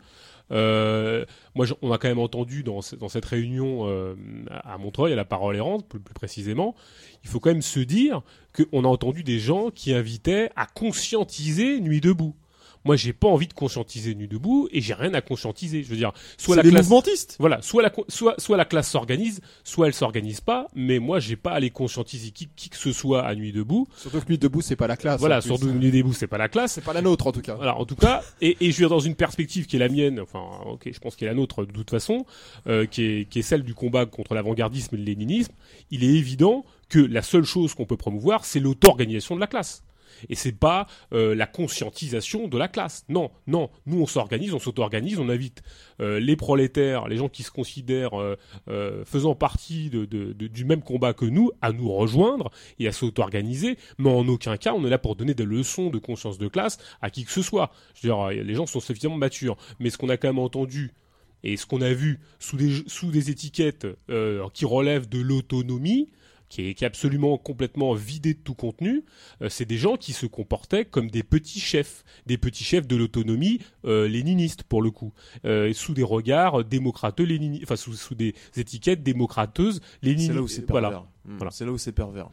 euh, 0.52 1.26
moi 1.56 1.66
on 1.82 1.92
a 1.92 1.98
quand 1.98 2.08
même 2.08 2.20
entendu 2.20 2.64
dans, 2.64 2.82
ce- 2.82 2.96
dans 2.96 3.10
cette 3.10 3.26
réunion 3.26 3.88
euh, 3.88 4.16
à 4.64 4.78
Montreuil, 4.78 5.14
à 5.14 5.16
la 5.16 5.26
parole 5.26 5.56
errante 5.56 5.88
plus 5.88 6.00
précisément, 6.00 6.76
il 7.24 7.30
faut 7.30 7.40
quand 7.40 7.50
même 7.52 7.62
se 7.62 7.80
dire 7.80 8.22
qu'on 8.56 8.84
a 8.84 8.88
entendu 8.88 9.24
des 9.24 9.40
gens 9.40 9.70
qui 9.70 9.94
invitaient 9.94 10.50
à 10.56 10.66
conscientiser 10.66 11.80
Nuit 11.80 12.02
debout. 12.02 12.36
Moi 12.86 12.96
j'ai 12.96 13.14
pas 13.14 13.28
envie 13.28 13.48
de 13.48 13.54
conscientiser 13.54 14.16
Nuit 14.16 14.28
debout 14.28 14.68
et 14.72 14.82
j'ai 14.82 14.94
rien 14.94 15.14
à 15.14 15.22
conscientiser. 15.22 15.84
Je 15.84 15.90
veux 15.90 15.98
dire, 15.98 16.14
soit 16.38 16.56
la 16.56 16.64
classe 16.64 16.90
voilà, 17.40 17.62
soit 17.62 17.84
la, 17.84 17.92
soit, 18.08 18.36
soit 18.38 18.58
la 18.58 18.66
classe 18.66 18.90
s'organise, 18.90 19.42
soit 19.64 19.88
elle 19.88 19.94
s'organise 19.94 20.42
pas, 20.42 20.68
mais 20.76 21.00
moi 21.00 21.20
j'ai 21.20 21.36
pas 21.36 21.52
à 21.52 21.60
les 21.60 21.70
conscientiser 21.70 22.32
qui, 22.32 22.50
qui 22.56 22.70
que 22.70 22.78
ce 22.78 22.92
soit 22.92 23.24
à 23.24 23.36
Nuit 23.36 23.52
debout. 23.52 23.88
Surtout 23.98 24.22
que 24.22 24.30
Nuit 24.30 24.38
debout, 24.38 24.62
c'est 24.62 24.76
pas 24.76 24.88
la 24.88 24.98
classe. 24.98 25.20
Voilà, 25.20 25.42
surtout 25.42 25.72
Nuit 25.72 25.92
debout, 25.92 26.14
c'est 26.14 26.28
pas 26.28 26.38
la 26.38 26.50
classe. 26.50 26.74
C'est 26.74 26.84
pas 26.84 26.94
la 26.94 27.02
nôtre 27.02 27.28
en 27.28 27.32
tout 27.32 27.42
cas. 27.42 27.56
Voilà, 27.56 27.78
en 27.78 27.86
tout 27.86 27.96
cas, 27.96 28.24
et, 28.42 28.58
et 28.62 28.72
je 28.72 28.78
dire 28.78 28.90
dans 28.90 29.00
une 29.00 29.16
perspective 29.16 29.66
qui 29.68 29.76
est 29.76 29.80
la 29.80 29.90
mienne, 29.90 30.20
enfin, 30.20 30.44
ok, 30.66 30.90
je 30.92 31.00
pense 31.00 31.16
qu'elle 31.16 31.28
est 31.28 31.32
la 31.32 31.38
nôtre 31.38 31.66
de 31.66 31.72
toute 31.72 31.90
façon, 31.90 32.26
euh, 32.68 32.86
qui, 32.86 33.04
est, 33.04 33.30
qui 33.30 33.40
est 33.40 33.44
celle 33.44 33.64
du 33.64 33.74
combat 33.74 34.06
contre 34.06 34.34
l'avant-gardisme 34.34 34.96
et 34.96 34.98
le 34.98 35.04
léninisme, 35.04 35.54
il 35.92 36.04
est 36.04 36.16
évident 36.16 36.66
que 36.90 37.00
la 37.00 37.22
seule 37.22 37.44
chose 37.44 37.74
qu'on 37.74 37.86
peut 37.86 37.98
promouvoir, 37.98 38.46
c'est 38.46 38.60
l'auto-organisation 38.60 39.36
de 39.36 39.40
la 39.40 39.48
classe. 39.48 39.84
Et 40.28 40.36
c'est 40.36 40.52
pas 40.52 40.88
euh, 41.14 41.36
la 41.36 41.48
conscientisation 41.48 42.48
de 42.48 42.58
la 42.58 42.68
classe. 42.68 43.06
Non, 43.10 43.32
non. 43.48 43.70
Nous, 43.86 44.02
on 44.02 44.06
s'organise, 44.06 44.54
on 44.54 44.60
s'auto-organise, 44.60 45.20
on 45.20 45.30
invite 45.30 45.62
euh, 46.02 46.20
les 46.20 46.36
prolétaires, 46.36 47.08
les 47.08 47.18
gens 47.18 47.30
qui 47.30 47.44
se 47.44 47.52
considèrent 47.52 48.20
euh, 48.20 49.06
faisant 49.06 49.36
partie 49.36 49.90
du 49.90 50.66
même 50.66 50.82
combat 50.82 51.14
que 51.14 51.26
nous, 51.26 51.52
à 51.62 51.72
nous 51.72 51.92
rejoindre 51.92 52.52
et 52.80 52.88
à 52.88 52.92
s'auto-organiser. 52.92 53.78
Mais 53.98 54.10
en 54.10 54.28
aucun 54.28 54.58
cas, 54.58 54.74
on 54.74 54.86
est 54.86 54.90
là 54.90 54.98
pour 54.98 55.16
donner 55.16 55.34
des 55.34 55.46
leçons 55.46 55.90
de 55.90 55.98
conscience 56.00 56.38
de 56.38 56.48
classe 56.48 56.78
à 57.02 57.10
qui 57.10 57.26
que 57.26 57.32
ce 57.32 57.42
soit. 57.42 57.72
Je 57.96 58.08
veux 58.08 58.14
dire, 58.14 58.44
les 58.44 58.54
gens 58.56 58.66
sont 58.66 58.80
suffisamment 58.80 59.18
matures. 59.18 59.58
Mais 59.80 59.90
ce 59.90 59.98
qu'on 59.98 60.10
a 60.10 60.18
quand 60.18 60.28
même 60.28 60.40
entendu 60.40 60.94
et 61.44 61.56
ce 61.56 61.66
qu'on 61.66 61.82
a 61.82 61.94
vu 61.94 62.20
sous 62.40 62.58
des, 62.58 63.30
étiquettes 63.30 63.88
qui 64.54 64.66
relèvent 64.66 65.08
de 65.08 65.20
l'autonomie, 65.20 66.10
qui 66.50 66.68
est, 66.68 66.74
qui 66.74 66.84
est 66.84 66.88
absolument 66.88 67.38
complètement 67.38 67.94
vidé 67.94 68.34
de 68.34 68.40
tout 68.40 68.56
contenu, 68.56 69.06
euh, 69.42 69.50
c'est 69.50 69.66
des 69.66 69.78
gens 69.78 69.98
qui 69.98 70.14
se 70.14 70.26
comportaient 70.26 70.84
comme 70.86 71.10
des 71.10 71.24
petits 71.24 71.60
chefs, 71.60 72.04
des 72.26 72.38
petits 72.38 72.64
chefs 72.64 72.88
de 72.88 72.96
l'autonomie 72.96 73.60
euh, 73.86 74.08
léniniste 74.08 74.64
pour 74.64 74.82
le 74.82 74.92
coup, 74.92 75.14
euh, 75.46 75.72
sous 75.74 75.94
des 75.94 76.04
regards 76.04 76.64
démocrateux 76.66 77.24
léninistes, 77.24 77.64
enfin 77.64 77.76
sous, 77.76 77.94
sous 77.94 78.16
des 78.16 78.34
étiquettes 78.58 79.04
démocrateuses 79.04 79.80
léninistes. 80.02 80.28
C'est 80.32 80.36
là 80.36 80.42
où 80.42 80.48
c'est 80.48 80.66
pervers. 80.66 80.90
Voilà. 80.90 81.08
Voilà. 81.38 81.52
C'est 81.52 81.66
là 81.66 81.72
où 81.72 81.78
c'est 81.78 81.92
pervers. 81.92 82.30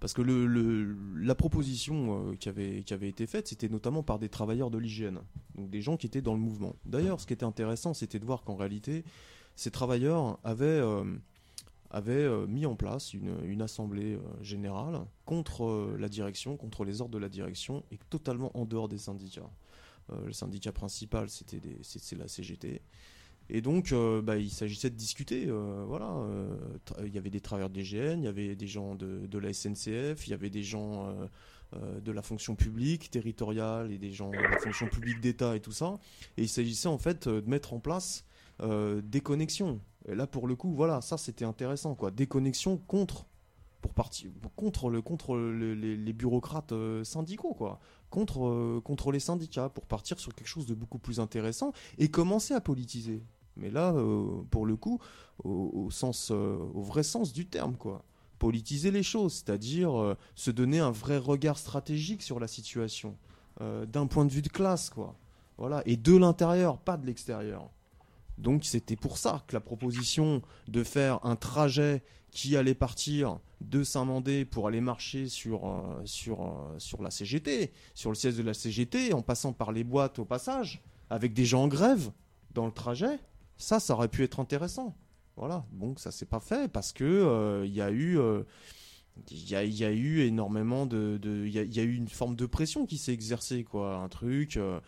Parce 0.00 0.12
que 0.12 0.22
le, 0.22 0.46
le- 0.46 0.96
la 1.20 1.34
proposition 1.34 2.30
euh, 2.30 2.36
qui, 2.36 2.48
avait, 2.48 2.84
qui 2.84 2.94
avait 2.94 3.08
été 3.08 3.26
faite, 3.26 3.48
c'était 3.48 3.68
notamment 3.68 4.04
par 4.04 4.20
des 4.20 4.28
travailleurs 4.28 4.70
de 4.70 4.78
l'hygiène, 4.78 5.18
donc 5.56 5.70
des 5.70 5.82
gens 5.82 5.96
qui 5.96 6.06
étaient 6.06 6.22
dans 6.22 6.34
le 6.34 6.38
mouvement. 6.40 6.76
D'ailleurs, 6.86 7.20
ce 7.20 7.26
qui 7.26 7.32
était 7.32 7.44
intéressant, 7.44 7.94
c'était 7.94 8.20
de 8.20 8.24
voir 8.24 8.44
qu'en 8.44 8.54
réalité, 8.54 9.02
ces 9.56 9.72
travailleurs 9.72 10.38
avaient, 10.44 10.80
avaient 11.90 12.12
euh, 12.24 12.46
mis 12.46 12.66
en 12.66 12.76
place 12.76 13.14
une, 13.14 13.36
une 13.44 13.62
assemblée 13.62 14.14
euh, 14.14 14.20
générale 14.42 15.00
contre 15.24 15.64
euh, 15.64 15.96
la 15.98 16.08
direction, 16.08 16.56
contre 16.56 16.84
les 16.84 17.00
ordres 17.00 17.14
de 17.14 17.18
la 17.18 17.28
direction, 17.28 17.84
et 17.90 17.98
totalement 18.10 18.50
en 18.56 18.64
dehors 18.64 18.88
des 18.88 18.98
syndicats. 18.98 19.50
Le 20.24 20.32
syndicat 20.32 20.72
principal, 20.72 21.28
c'était 21.28 21.60
des- 21.60 21.76
la 22.16 22.28
CGT. 22.28 22.80
Et 23.50 23.60
donc, 23.60 23.92
bah, 24.22 24.38
il 24.38 24.48
s'agissait 24.50 24.88
de 24.88 24.94
discuter. 24.94 25.50
voilà, 25.86 26.10
il 27.04 27.14
y 27.14 27.18
avait 27.18 27.28
des 27.28 27.42
travailleurs 27.42 27.68
de 27.68 27.78
l'IGN, 27.78 28.18
il 28.20 28.24
y 28.24 28.26
avait 28.26 28.56
des 28.56 28.66
gens 28.66 28.94
de, 28.94 29.26
de 29.26 29.38
la 29.38 29.52
SNCF, 29.52 30.26
il 30.26 30.30
y 30.30 30.32
avait 30.32 30.48
des 30.48 30.62
gens 30.62 31.14
de 31.74 32.10
la 32.10 32.22
fonction 32.22 32.54
publique 32.56 33.10
territoriale 33.10 33.92
et 33.92 33.98
des 33.98 34.10
gens 34.10 34.30
de 34.30 34.36
la 34.38 34.58
fonction 34.58 34.88
publique 34.88 35.20
d'État 35.20 35.56
et 35.56 35.60
tout 35.60 35.72
ça. 35.72 35.98
Et 36.38 36.42
il 36.44 36.48
s'agissait 36.48 36.88
en 36.88 36.96
fait 36.96 37.28
de 37.28 37.42
mettre 37.46 37.74
en 37.74 37.78
place 37.80 38.24
euh, 38.60 39.00
des 39.02 39.20
connexions. 39.20 39.80
Et 40.06 40.14
là, 40.14 40.26
pour 40.26 40.46
le 40.46 40.56
coup, 40.56 40.72
voilà, 40.74 41.00
ça 41.00 41.18
c'était 41.18 41.44
intéressant, 41.44 41.94
quoi. 41.94 42.10
Des 42.10 42.26
connexions 42.26 42.76
contre, 42.76 43.26
pour 43.80 43.92
partir, 43.92 44.30
contre 44.56 44.90
le, 44.90 45.02
contre 45.02 45.36
le- 45.36 45.74
les, 45.74 46.12
bureaucrates 46.12 46.72
euh, 46.72 47.04
syndicaux, 47.04 47.54
quoi. 47.54 47.78
Contre, 48.10 48.46
euh, 48.46 48.80
contre 48.82 49.12
les 49.12 49.20
syndicats, 49.20 49.68
pour 49.68 49.86
partir 49.86 50.18
sur 50.18 50.34
quelque 50.34 50.48
chose 50.48 50.66
de 50.66 50.74
beaucoup 50.74 50.98
plus 50.98 51.20
intéressant 51.20 51.72
et 51.98 52.08
commencer 52.10 52.54
à 52.54 52.60
politiser. 52.60 53.22
Mais 53.56 53.70
là, 53.70 53.92
pour 54.50 54.66
le 54.66 54.76
coup, 54.76 55.00
au, 55.42 55.90
sens, 55.90 56.30
au 56.30 56.80
vrai 56.80 57.02
sens 57.02 57.32
du 57.32 57.44
terme, 57.44 57.76
quoi. 57.76 58.04
Politiser 58.38 58.92
les 58.92 59.02
choses, 59.02 59.32
c'est-à-dire 59.34 60.16
se 60.36 60.52
donner 60.52 60.78
un 60.78 60.92
vrai 60.92 61.18
regard 61.18 61.58
stratégique 61.58 62.22
sur 62.22 62.38
la 62.38 62.46
situation, 62.46 63.16
d'un 63.60 64.06
point 64.06 64.24
de 64.24 64.30
vue 64.30 64.42
de 64.42 64.48
classe, 64.48 64.90
quoi. 64.90 65.16
Voilà, 65.56 65.82
et 65.86 65.96
de 65.96 66.16
l'intérieur, 66.16 66.78
pas 66.78 66.96
de 66.96 67.04
l'extérieur. 67.04 67.68
Donc 68.38 68.64
c'était 68.64 68.96
pour 68.96 69.18
ça 69.18 69.44
que 69.46 69.54
la 69.54 69.60
proposition 69.60 70.42
de 70.68 70.82
faire 70.84 71.24
un 71.24 71.36
trajet 71.36 72.02
qui 72.30 72.56
allait 72.56 72.74
partir 72.74 73.40
de 73.60 73.82
Saint-Mandé 73.82 74.44
pour 74.44 74.68
aller 74.68 74.80
marcher 74.80 75.28
sur, 75.28 75.66
euh, 75.66 76.00
sur, 76.04 76.42
euh, 76.42 76.78
sur 76.78 77.02
la 77.02 77.10
CGT, 77.10 77.72
sur 77.94 78.10
le 78.10 78.14
siège 78.14 78.36
de 78.36 78.42
la 78.42 78.54
CGT, 78.54 79.12
en 79.12 79.22
passant 79.22 79.52
par 79.52 79.72
les 79.72 79.82
boîtes 79.82 80.18
au 80.18 80.24
passage, 80.24 80.82
avec 81.10 81.32
des 81.32 81.44
gens 81.44 81.64
en 81.64 81.68
grève 81.68 82.10
dans 82.54 82.66
le 82.66 82.72
trajet, 82.72 83.18
ça, 83.56 83.80
ça 83.80 83.94
aurait 83.94 84.08
pu 84.08 84.22
être 84.22 84.40
intéressant. 84.40 84.94
Voilà, 85.36 85.64
bon, 85.72 85.96
ça 85.96 86.10
s'est 86.10 86.26
pas 86.26 86.40
fait 86.40 86.70
parce 86.70 86.92
que 86.92 87.04
euh, 87.04 87.64
il 87.64 87.72
y 87.72 87.80
a 87.80 87.90
eu, 87.90 88.18
euh, 88.18 88.42
il 89.30 89.48
y, 89.48 89.54
a, 89.54 89.92
eu 89.92 90.20
énormément 90.20 90.84
de, 90.84 91.18
il 91.46 91.52
y, 91.52 91.80
a, 91.80 91.82
eu 91.82 91.94
une 91.94 92.08
forme 92.08 92.34
de 92.34 92.46
pression 92.46 92.86
qui 92.86 92.98
s'est 92.98 93.12
exercée, 93.12 93.62
quoi, 93.64 93.96
un 93.96 94.08
truc. 94.08 94.56
euh, 94.56 94.80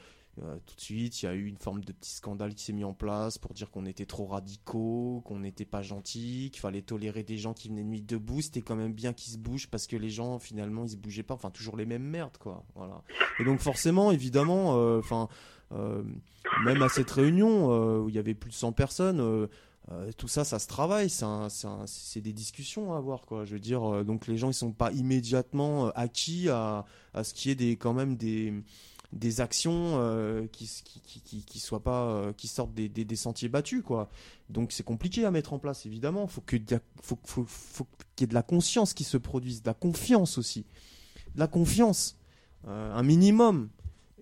Euh, 0.42 0.56
tout 0.66 0.74
de 0.74 0.80
suite, 0.80 1.22
il 1.22 1.26
y 1.26 1.28
a 1.28 1.34
eu 1.34 1.46
une 1.46 1.58
forme 1.58 1.84
de 1.84 1.92
petit 1.92 2.12
scandale 2.12 2.54
qui 2.54 2.64
s'est 2.64 2.72
mis 2.72 2.84
en 2.84 2.94
place 2.94 3.36
pour 3.36 3.52
dire 3.52 3.70
qu'on 3.70 3.84
était 3.84 4.06
trop 4.06 4.26
radicaux, 4.26 5.22
qu'on 5.24 5.40
n'était 5.40 5.64
pas 5.64 5.82
gentils, 5.82 6.50
qu'il 6.52 6.60
fallait 6.60 6.82
tolérer 6.82 7.22
des 7.22 7.36
gens 7.36 7.52
qui 7.52 7.68
venaient 7.68 7.82
de 7.82 7.88
nuit 7.88 8.02
debout. 8.02 8.40
C'était 8.40 8.62
quand 8.62 8.76
même 8.76 8.92
bien 8.92 9.12
qu'ils 9.12 9.34
se 9.34 9.38
bougent 9.38 9.68
parce 9.68 9.86
que 9.86 9.96
les 9.96 10.10
gens, 10.10 10.38
finalement, 10.38 10.84
ils 10.84 10.90
se 10.90 10.96
bougeaient 10.96 11.22
pas. 11.22 11.34
Enfin, 11.34 11.50
toujours 11.50 11.76
les 11.76 11.86
mêmes 11.86 12.04
merdes, 12.04 12.38
quoi. 12.38 12.64
Voilà. 12.74 13.02
Et 13.38 13.44
donc, 13.44 13.60
forcément, 13.60 14.12
évidemment, 14.12 14.76
euh, 14.76 14.98
enfin, 14.98 15.28
euh, 15.72 16.02
même 16.64 16.82
à 16.82 16.88
cette 16.88 17.10
réunion 17.10 18.00
où 18.02 18.08
il 18.08 18.14
y 18.14 18.18
avait 18.18 18.34
plus 18.34 18.50
de 18.50 18.54
100 18.54 18.72
personnes, 18.72 19.48
tout 20.16 20.28
ça, 20.28 20.44
ça 20.44 20.58
se 20.58 20.68
travaille. 20.68 21.10
C'est 21.10 22.20
des 22.20 22.32
discussions 22.32 22.94
à 22.94 22.96
avoir, 22.96 23.22
quoi. 23.22 23.44
Je 23.44 23.54
veux 23.54 23.60
dire, 23.60 24.04
donc 24.04 24.26
les 24.26 24.38
gens, 24.38 24.48
ils 24.48 24.54
sont 24.54 24.72
pas 24.72 24.90
immédiatement 24.92 25.88
acquis 25.90 26.48
à, 26.48 26.86
à 27.12 27.24
ce 27.24 27.34
qui 27.34 27.50
est 27.50 27.54
des, 27.54 27.76
quand 27.76 27.92
même 27.92 28.16
des 28.16 28.54
des 29.12 29.40
actions 29.40 29.94
euh, 29.98 30.46
qui, 30.52 30.70
qui, 30.84 31.20
qui, 31.20 31.44
qui, 31.44 31.58
soient 31.58 31.82
pas 31.82 32.04
euh, 32.04 32.32
qui 32.32 32.46
sortent 32.46 32.74
des, 32.74 32.88
des, 32.88 33.16
sentiers 33.16 33.48
battus 33.48 33.82
quoi. 33.82 34.08
Donc 34.48 34.72
c'est 34.72 34.84
compliqué 34.84 35.24
à 35.24 35.30
mettre 35.30 35.52
en 35.52 35.58
place 35.58 35.84
évidemment. 35.86 36.26
Faut 36.26 36.40
que 36.40 36.56
faut, 37.02 37.18
faut, 37.24 37.86
qu'il 38.14 38.24
y 38.24 38.24
ait 38.24 38.28
de 38.28 38.34
la 38.34 38.42
conscience 38.42 38.94
qui 38.94 39.04
se 39.04 39.16
produise 39.16 39.62
de 39.62 39.68
la 39.68 39.74
confiance 39.74 40.38
aussi. 40.38 40.64
De 41.34 41.40
la 41.40 41.48
confiance 41.48 42.16
euh, 42.68 42.94
un 42.94 43.02
minimum. 43.02 43.70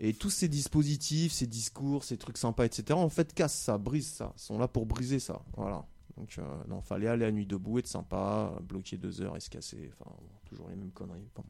Et 0.01 0.14
tous 0.14 0.30
ces 0.30 0.49
dispositifs 0.49 1.32
ces 1.32 1.49
discours 1.49 2.05
ces 2.05 2.16
trucs 2.16 2.39
sympas 2.39 2.64
etc 2.64 2.93
en 2.93 3.09
fait 3.09 3.34
cassent 3.34 3.59
ça 3.59 3.78
brisent 3.78 4.12
ça 4.12 4.32
Ils 4.36 4.41
sont 4.41 4.59
là 4.59 4.68
pour 4.68 4.86
briser 4.86 5.18
ça. 5.18 5.43
Voilà. 5.57 5.84
Donc 6.16 6.39
non 6.68 6.80
fallait 6.80 7.09
aller 7.09 7.24
à 7.24 7.32
nuit 7.32 7.47
debout 7.47 7.78
être 7.78 7.89
sympa 7.89 8.57
bloquer 8.62 8.97
deux 8.97 9.20
heures 9.20 9.36
et 9.36 9.41
se 9.41 9.51
casser 9.51 9.91
enfin 9.93 10.11
toujours 10.47 10.68
les 10.68 10.76
mêmes 10.76 10.93
conneries. 10.93 11.28
Bon. 11.34 11.43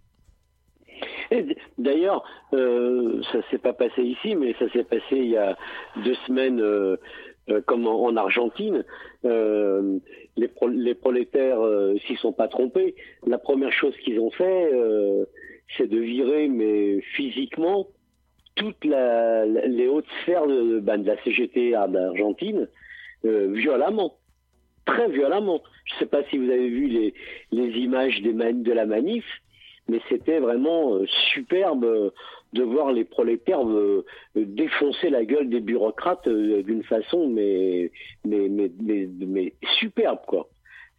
D'ailleurs, 1.79 2.25
euh, 2.55 3.21
ça 3.33 3.39
s'est 3.51 3.59
pas 3.59 3.73
passé 3.73 4.03
ici, 4.03 4.35
mais 4.37 4.55
ça 4.59 4.69
s'est 4.71 4.85
passé 4.85 5.17
il 5.17 5.29
y 5.31 5.37
a 5.37 5.57
deux 6.05 6.15
semaines, 6.27 6.61
euh, 6.61 6.97
euh, 7.51 7.61
comme 7.67 7.87
en, 7.87 8.05
en 8.05 8.17
Argentine. 8.17 8.85
Euh, 9.25 9.99
les, 10.37 10.49
pro- 10.49 10.69
les 10.69 10.95
prolétaires 10.95 11.61
euh, 11.61 11.97
s'y 12.07 12.17
sont 12.17 12.33
pas 12.33 12.49
trompés. 12.49 12.95
La 13.27 13.39
première 13.39 13.73
chose 13.73 13.97
qu'ils 13.99 14.21
ont 14.21 14.31
fait, 14.31 14.73
euh, 14.73 15.25
c'est 15.77 15.89
de 15.89 15.99
virer, 15.99 16.49
mais 16.49 17.01
physiquement, 17.17 17.89
toutes 18.55 18.85
la, 18.85 19.45
les 19.47 19.87
hautes 19.89 20.09
sphères 20.23 20.47
de, 20.47 20.81
ben, 20.81 20.99
de 20.99 21.07
la 21.07 21.23
CGT 21.23 21.71
d'Argentine 21.73 22.69
violemment, 23.25 24.15
très 24.85 25.09
violemment. 25.09 25.63
Je 25.85 25.95
sais 25.99 26.07
pas 26.07 26.23
si 26.31 26.39
vous 26.39 26.51
avez 26.51 26.69
vu 26.69 26.87
les, 26.87 27.15
les 27.53 27.69
images 27.81 28.21
des 28.23 28.33
man- 28.33 28.63
de 28.63 28.73
la 28.73 28.87
manif 28.87 29.25
mais 29.89 30.01
c'était 30.09 30.39
vraiment 30.39 30.95
euh, 30.95 31.07
superbe 31.33 31.85
euh, 31.85 32.11
de 32.53 32.63
voir 32.63 32.93
les 32.93 33.05
prolétaires 33.05 33.67
euh, 33.67 34.05
défoncer 34.35 35.11
la 35.11 35.25
gueule 35.25 35.49
des 35.49 35.61
bureaucrates 35.61 36.29
d'une 36.29 36.83
façon 36.83 37.29
mais, 37.29 37.91
mais 38.25 38.49
mais 38.49 38.71
mais 38.81 39.55
superbe 39.79 40.21
quoi. 40.27 40.49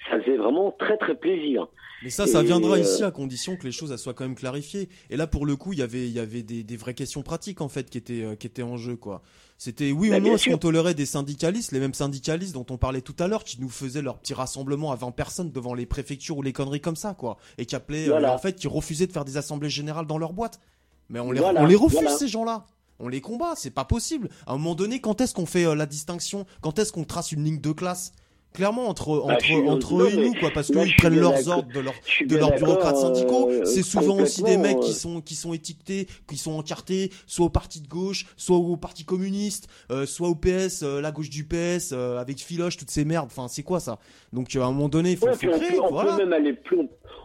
Ça 0.09 0.19
faisait 0.19 0.37
vraiment 0.37 0.71
très 0.79 0.97
très 0.97 1.15
plaisir. 1.15 1.67
Mais 2.03 2.09
ça, 2.09 2.25
ça 2.27 2.41
Et, 2.41 2.45
viendra 2.45 2.75
euh, 2.77 2.79
ici 2.79 3.03
à 3.03 3.11
condition 3.11 3.57
que 3.57 3.65
les 3.65 3.73
choses 3.73 3.91
elles 3.91 3.99
soient 3.99 4.13
quand 4.13 4.23
même 4.23 4.35
clarifiées. 4.35 4.87
Et 5.09 5.17
là, 5.17 5.27
pour 5.27 5.45
le 5.45 5.57
coup, 5.57 5.73
il 5.73 5.79
y 5.79 5.81
avait, 5.81 6.07
il 6.07 6.13
y 6.13 6.19
avait 6.19 6.43
des, 6.43 6.63
des 6.63 6.77
vraies 6.77 6.93
questions 6.93 7.21
pratiques 7.23 7.59
en 7.59 7.67
fait 7.67 7.89
qui 7.89 7.97
étaient, 7.97 8.23
euh, 8.23 8.35
qui 8.35 8.47
étaient 8.47 8.63
en 8.63 8.77
jeu 8.77 8.95
quoi. 8.95 9.21
C'était 9.57 9.91
oui 9.91 10.09
Bah, 10.09 10.17
ou 10.17 10.21
non 10.21 10.35
est-ce 10.35 10.49
qu'on 10.49 10.57
tolérait 10.57 10.93
des 10.93 11.05
syndicalistes, 11.05 11.73
les 11.73 11.81
mêmes 11.81 11.93
syndicalistes 11.93 12.53
dont 12.53 12.65
on 12.69 12.77
parlait 12.77 13.01
tout 13.01 13.15
à 13.19 13.27
l'heure, 13.27 13.43
qui 13.43 13.59
nous 13.59 13.67
faisaient 13.67 14.01
leur 14.01 14.17
petit 14.19 14.33
rassemblement 14.33 14.93
à 14.93 14.95
20 14.95 15.11
personnes 15.11 15.51
devant 15.51 15.73
les 15.73 15.85
préfectures 15.85 16.37
ou 16.37 16.41
les 16.41 16.53
conneries 16.53 16.79
comme 16.79 16.95
ça 16.95 17.13
quoi, 17.13 17.37
et 17.57 17.65
qui 17.65 17.75
appelaient, 17.75 18.07
euh, 18.09 18.29
en 18.29 18.37
fait, 18.37 18.55
qui 18.55 18.69
refusaient 18.69 19.07
de 19.07 19.11
faire 19.11 19.25
des 19.25 19.35
assemblées 19.35 19.69
générales 19.69 20.05
dans 20.07 20.17
leur 20.17 20.31
boîte. 20.31 20.61
Mais 21.09 21.19
on 21.19 21.31
les, 21.31 21.41
Voilà, 21.41 21.61
on 21.63 21.65
les 21.65 21.75
refuse 21.75 21.99
voilà. 21.99 22.15
ces 22.15 22.29
gens-là. 22.29 22.65
On 22.99 23.09
les 23.09 23.19
combat, 23.19 23.53
c'est 23.57 23.69
pas 23.71 23.85
possible. 23.85 24.29
À 24.47 24.53
un 24.53 24.57
moment 24.57 24.75
donné, 24.75 25.01
quand 25.01 25.19
est-ce 25.19 25.33
qu'on 25.33 25.45
fait 25.45 25.65
euh, 25.65 25.75
la 25.75 25.85
distinction? 25.85 26.45
Quand 26.61 26.79
est-ce 26.79 26.93
qu'on 26.93 27.03
trace 27.03 27.33
une 27.33 27.43
ligne 27.43 27.59
de 27.59 27.71
classe? 27.73 28.13
Clairement 28.53 28.87
entre 28.89 29.15
Bah, 29.25 29.33
entre 29.35 29.39
je 29.41 29.45
suis- 29.45 29.69
entre 29.69 29.93
non, 29.93 29.99
eux 30.05 30.09
et 30.13 30.17
nous 30.17 30.33
quoi, 30.33 30.49
parce 30.51 30.67
qu'ils 30.71 30.95
prennent 30.95 31.19
leurs 31.19 31.47
ordres 31.49 31.71
de 31.71 31.79
leur 31.81 31.93
de 32.25 32.35
leurs 32.35 32.55
bureaucrates 32.55 32.97
syndicaux. 32.97 33.47
euh, 33.49 33.63
c'est 33.63 33.83
souvent 33.83 34.19
aussi 34.19 34.41
des 34.41 34.57
mecs 34.57 34.79
qui 34.79 34.89
euh, 34.89 34.93
sont 34.93 35.21
qui 35.21 35.35
sont 35.35 35.53
étiquetés, 35.53 36.07
qui 36.27 36.35
sont 36.35 36.53
encartés, 36.53 37.11
soit 37.27 37.45
au 37.45 37.49
parti 37.49 37.79
de 37.79 37.87
gauche, 37.87 38.25
soit 38.37 38.57
au 38.57 38.75
parti 38.75 39.05
communiste, 39.05 39.67
euh, 39.91 40.05
soit 40.07 40.27
au 40.29 40.35
PS, 40.35 40.81
la 40.83 41.11
gauche 41.11 41.29
du 41.29 41.45
PS, 41.45 41.91
avec 41.93 42.39
Filoche, 42.39 42.75
toutes 42.75 42.89
ces 42.89 43.05
merdes. 43.05 43.27
Enfin, 43.27 43.47
c'est 43.47 43.63
quoi 43.63 43.79
ça? 43.79 43.99
Donc 44.33 44.53
à 44.55 44.63
un 44.65 44.71
moment 44.71 44.89
donné, 44.89 45.11
il 45.11 45.17
faut, 45.17 45.27
Ouais, 45.27 45.33
faut 45.33 45.47
on, 45.47 45.51
créer. 45.59 45.71
peut, 45.77 45.81
on 45.83 46.01
peut 46.03 46.17
même 46.17 46.33
aller 46.33 46.53
plus, 46.53 46.79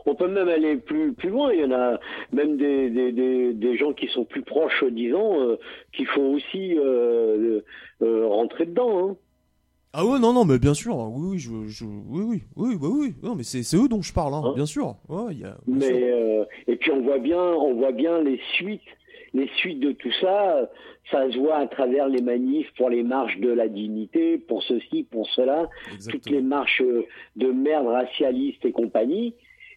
on 0.07 0.15
peut 0.15 0.29
même 0.29 0.49
aller 0.49 0.77
plus, 0.77 1.15
plus 1.15 1.31
loin. 1.31 1.53
Il 1.55 1.61
y 1.61 1.65
en 1.65 1.73
a 1.73 1.99
même 2.33 2.59
des, 2.59 2.91
des, 2.91 3.13
des, 3.13 3.55
des 3.55 3.77
gens 3.79 3.95
qui 3.95 4.09
sont 4.09 4.25
plus 4.27 4.43
proches, 4.43 4.85
disons, 4.91 5.57
qui 5.97 6.05
font 6.05 6.35
aussi 6.35 6.75
rentrer 8.01 8.67
dedans. 8.67 9.09
Hein. 9.11 9.17
Ah 9.97 10.05
ouais, 10.05 10.19
non, 10.19 10.33
non, 10.33 10.45
mais 10.45 10.59
bien 10.59 10.75
sûr. 10.75 10.97
Oui, 10.97 11.29
oui, 11.33 11.39
je, 11.39 11.51
je- 11.69 11.85
oui, 11.85 12.23
oui, 12.27 12.43
oui, 12.57 12.77
bah 12.81 12.89
oui. 12.91 13.15
Non, 13.23 13.35
mais 13.37 13.45
c'est 13.45 13.63
c'est 13.63 13.77
eux 13.77 13.89
dont 13.89 14.03
je 14.03 14.13
parle, 14.13 14.35
hein, 14.35 14.43
Hein 14.45 14.53
bien 14.57 14.67
sûr. 14.67 14.97
Ouais, 15.09 15.35
y 15.35 15.45
a. 15.45 15.57
bien 15.69 15.81
sûr. 15.87 15.97
Mais 15.97 16.11
euh, 16.11 16.45
et 16.67 16.77
puis 16.77 16.91
on 16.91 17.01
voit 17.03 17.19
bien, 17.19 17.41
on 17.41 17.75
voit 17.75 17.93
bien 17.93 18.21
les 18.21 18.41
suites, 18.55 18.81
les 19.35 19.49
suites 19.57 19.79
de 19.81 19.93
tout 19.93 20.11
ça. 20.21 20.69
Ça 21.11 21.31
se 21.31 21.39
voit 21.39 21.57
à 21.59 21.67
travers 21.67 22.09
les 22.09 22.23
manifs 22.23 22.73
pour 22.77 22.89
les 22.91 23.03
marches 23.03 23.39
de 23.39 23.51
la 23.51 23.69
dignité, 23.69 24.39
pour 24.39 24.63
ceci, 24.63 25.03
pour 25.05 25.29
cela, 25.31 25.69
toutes 26.11 26.29
les 26.31 26.41
marches 26.41 26.81
euh, 26.81 27.05
de 27.37 27.49
merde 27.53 27.87
racialistes 27.87 28.65
et 28.65 28.73
compagnie. 28.73 29.35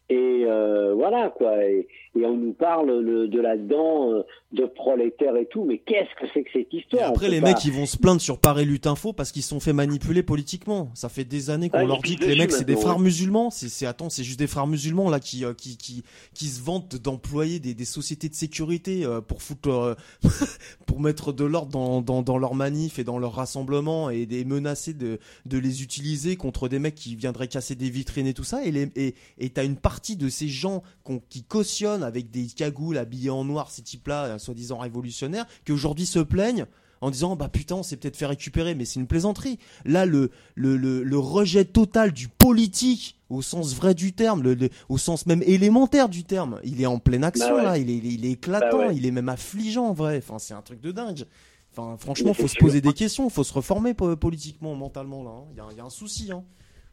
Et 0.10 0.44
euh, 0.46 0.94
voilà 0.96 1.30
quoi. 1.30 1.64
Et, 1.66 1.88
et 2.16 2.26
on 2.26 2.36
nous 2.38 2.54
parle 2.54 3.06
de, 3.06 3.28
de 3.28 3.42
là-dedans 3.42 4.12
euh, 4.12 4.24
de 4.52 4.66
prolétaires 4.66 5.36
et 5.36 5.46
tout. 5.46 5.66
Mais 5.66 5.80
qu'est-ce 5.80 6.14
que 6.20 6.30
c'est 6.34 6.44
que 6.44 6.50
cette 6.54 6.74
Et 6.74 6.78
histoire 6.78 7.10
après, 7.10 7.28
On 7.28 7.32
les 7.32 7.42
mecs, 7.42 7.64
ils 7.66 7.72
vont 7.72 7.86
se 7.86 7.98
plaindre 7.98 8.22
sur 8.22 8.40
Paris 8.40 8.66
Lutte 8.66 8.88
Info 8.88 9.14
parce 9.14 9.32
qu'ils 9.32 9.44
se 9.44 9.50
sont 9.50 9.60
fait 9.60 9.74
manipuler 9.74 10.24
politiquement. 10.24 10.90
Ça 10.94 11.10
fait 11.10 11.26
des 11.26 11.50
années 11.50 11.70
qu'on 11.70 11.80
Ah, 11.80 11.84
leur 11.84 12.02
dit 12.02 12.16
que 12.16 12.26
les 12.26 12.36
mecs, 12.36 12.52
c'est 12.52 12.66
des 12.66 12.76
frères 12.76 13.00
musulmans. 13.00 13.50
C'est, 13.52 13.86
attends, 13.86 14.10
c'est 14.10 14.24
juste 14.24 14.40
des 14.40 14.48
frères 14.48 14.68
musulmans, 14.68 15.10
là, 15.10 15.20
qui, 15.20 15.46
euh, 15.46 15.54
qui, 15.54 15.78
qui, 15.78 16.04
qui 16.34 16.46
se 16.46 16.62
vantent 16.62 16.96
d'employer 16.96 17.60
des, 17.60 17.74
des 17.74 17.86
sociétés 17.86 18.30
de 18.30 18.36
sécurité 18.36 19.06
euh, 19.06 19.22
pour 19.22 19.42
foutre, 19.42 19.98
pour 20.86 21.00
mettre 21.00 21.34
de 21.34 21.44
l'ordre 21.44 21.72
dans, 21.72 22.02
dans, 22.02 22.22
dans 22.22 22.38
leurs 22.38 22.56
manifs 22.56 23.00
et 23.00 23.04
dans 23.04 23.20
leurs 23.20 23.34
rassemblements 23.34 24.10
et 24.10 24.26
des 24.26 24.46
menacer 24.46 24.94
de, 24.94 25.20
de 25.46 25.58
les 25.58 25.84
utiliser 25.84 26.36
contre 26.36 26.68
des 26.70 26.80
mecs 26.80 26.96
qui 26.96 27.16
viendraient 27.16 27.48
casser 27.48 27.76
des 27.76 27.90
vitrines 27.90 28.28
et 28.28 28.34
tout 28.34 28.44
ça. 28.44 28.64
Et 28.64 28.72
les, 28.72 28.92
et, 28.96 29.16
et 29.38 29.50
t'as 29.50 29.66
une 29.66 29.78
partie 29.78 30.16
de 30.16 30.30
ces 30.30 30.48
gens 30.48 30.84
qui 31.30 31.44
cautionnent 31.44 31.97
avec 32.04 32.32
des 32.32 32.46
cagoules 32.48 32.98
habillés 32.98 33.30
en 33.30 33.44
noir, 33.46 33.70
ces 33.72 33.82
types-là, 33.82 34.26
euh, 34.26 34.38
soi-disant 34.40 34.78
révolutionnaires, 34.78 35.46
qui 35.66 35.72
aujourd'hui 35.72 36.06
se 36.06 36.20
plaignent 36.20 36.66
en 37.00 37.12
disant 37.12 37.36
bah 37.36 37.48
putain 37.48 37.76
on 37.76 37.84
s'est 37.84 37.96
peut-être 37.96 38.18
fait 38.18 38.26
récupérer 38.26 38.74
mais 38.74 38.84
c'est 38.84 39.00
une 39.00 39.06
plaisanterie 39.06 39.60
là 39.86 40.08
le, 40.08 40.32
le, 40.56 40.78
le, 40.78 41.04
le 41.04 41.18
rejet 41.20 41.64
total 41.64 42.12
du 42.12 42.28
politique 42.28 43.20
au 43.30 43.44
sens 43.44 43.76
vrai 43.76 43.94
du 43.94 44.14
terme 44.14 44.42
le, 44.42 44.56
le- 44.56 44.70
au 44.90 44.98
sens 44.98 45.28
même 45.28 45.44
élémentaire 45.46 46.10
du 46.10 46.24
terme 46.24 46.60
il 46.64 46.82
est 46.82 46.88
en 46.88 46.98
pleine 46.98 47.24
action 47.24 47.50
Bah 47.50 47.56
ouais. 47.58 47.64
là 47.64 47.78
il 47.78 47.92
est, 47.92 47.98
il 47.98 48.26
est, 48.26 48.32
éclatant 48.32 48.80
Bah 48.80 48.88
ouais. 48.88 48.96
il 48.96 49.06
est 49.06 49.12
même 49.12 49.30
affligeant 49.30 49.86
en 49.90 49.94
vrai 49.94 50.18
enfin 50.18 50.40
c'est 50.40 50.56
un 50.56 50.64
truc 50.64 50.82
de 50.82 50.92
dingue 50.92 51.26
enfin 51.72 51.98
franchement 52.00 52.34
faut 52.34 52.48
se 52.48 52.58
poser 52.58 52.82
des 52.82 52.94
questions 52.94 53.30
faut 53.30 53.44
se 53.44 53.54
reformer 53.54 53.94
po- 53.94 54.16
politiquement 54.16 54.74
mentalement 54.74 55.24
là 55.24 55.30
hein. 55.30 55.44
il 55.52 55.58
y, 55.58 55.60
a, 55.60 55.78
y 55.78 55.80
a 55.80 55.84
un 55.86 55.92
souci 55.92 56.32
hein 56.32 56.44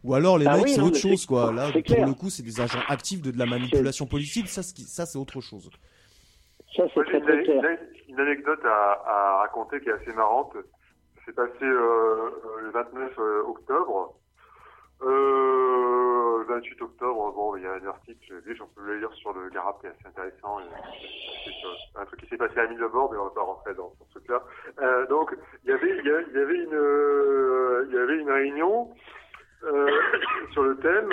ou 0.05 0.15
alors 0.15 0.39
les 0.39 0.47
Ah 0.47 0.57
mecs 0.57 0.65
oui, 0.65 0.71
c'est 0.75 0.81
autre 0.81 0.97
chose 0.99 1.21
c'est- 1.23 1.27
quoi 1.27 1.53
là 1.53 1.67
c'est 1.73 1.83
pour 1.83 1.97
clair. 1.97 2.07
le 2.07 2.15
coup 2.15 2.31
c'est 2.31 2.43
des 2.43 2.61
agents 2.61 2.79
actifs 2.89 3.23
de, 3.23 3.31
de 3.31 3.39
la 3.39 3.47
manipulation 3.47 4.07
politique 4.07 4.49
ça 4.49 4.63
c'est- 4.63 4.83
ça 4.87 5.07
c'est 5.07 5.19
autre 5.19 5.41
chose 5.41 5.69
Ça 6.77 6.85
c'est 6.95 7.05
très 7.05 7.19
une, 7.19 7.25
très 7.25 7.43
clair. 7.43 7.65
une- 7.65 8.15
une 8.15 8.21
anecdote 8.21 8.61
à, 8.65 9.03
à 9.07 9.37
raconter 9.41 9.81
qui 9.81 9.89
est 9.89 9.93
assez 9.93 10.13
marrante. 10.13 10.53
Ça 11.17 11.25
s'est 11.27 11.33
passé 11.33 11.65
euh, 11.65 12.31
euh, 12.47 12.61
le 12.63 12.71
29 12.71 13.19
euh, 13.19 13.43
octobre. 13.49 14.15
Euh, 15.03 16.39
le 16.39 16.45
28 16.55 16.83
octobre, 16.83 17.33
bon, 17.35 17.57
il 17.57 17.63
y 17.63 17.67
a 17.67 17.73
un 17.73 17.87
article, 17.87 18.19
j'ai 18.29 18.39
vu, 18.41 18.57
j'en 18.57 18.67
peux 18.75 18.83
le 18.85 18.99
lire 18.99 19.13
sur 19.15 19.33
le 19.33 19.49
Garap 19.51 19.81
qui 19.81 19.87
est 19.87 19.91
assez 19.91 20.07
intéressant. 20.07 20.59
C'est 20.61 21.51
c'est 21.93 21.99
un 22.01 22.05
truc 22.07 22.21
qui 22.21 22.29
s'est 22.29 22.37
passé 22.37 22.59
à 22.61 22.67
Millebord, 22.67 23.11
mais 23.13 23.19
on 23.19 23.25
va 23.25 23.31
pas 23.31 23.43
rentrer 23.43 23.75
dans, 23.75 23.93
dans 23.99 24.07
ce 24.09 24.11
truc-là. 24.19 24.43
Euh, 24.81 25.07
donc, 25.09 25.35
il 25.65 25.71
y 25.71 25.73
avait, 25.73 25.99
il 25.99 26.07
y 26.07 26.11
avait- 26.11 26.25
il 26.31 26.37
y 26.37 26.41
avait 26.43 26.59
une, 26.65 26.75
euh, 26.75 27.87
il 27.89 27.95
y 27.95 27.99
avait 27.99 28.19
une 28.19 28.31
réunion 28.31 28.91
euh, 29.65 30.01
sur 30.53 30.63
le 30.63 30.77
thème 30.77 31.11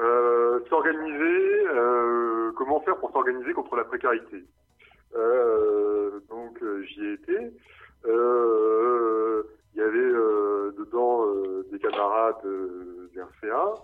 euh, 0.00 0.60
s'organiser, 0.68 1.66
euh, 1.68 2.52
comment 2.56 2.80
faire 2.80 2.96
pour 2.96 3.12
s'organiser 3.12 3.52
contre 3.52 3.76
la 3.76 3.84
précarité. 3.84 4.44
Donc 6.28 6.62
j'y 6.82 7.04
ai 7.06 7.12
été. 7.14 7.52
Il 8.04 8.12
y 9.74 9.80
avait 9.80 10.12
dedans 10.78 11.24
des 11.70 11.78
camarades 11.78 12.46
du 13.12 13.20
RCA. 13.20 13.74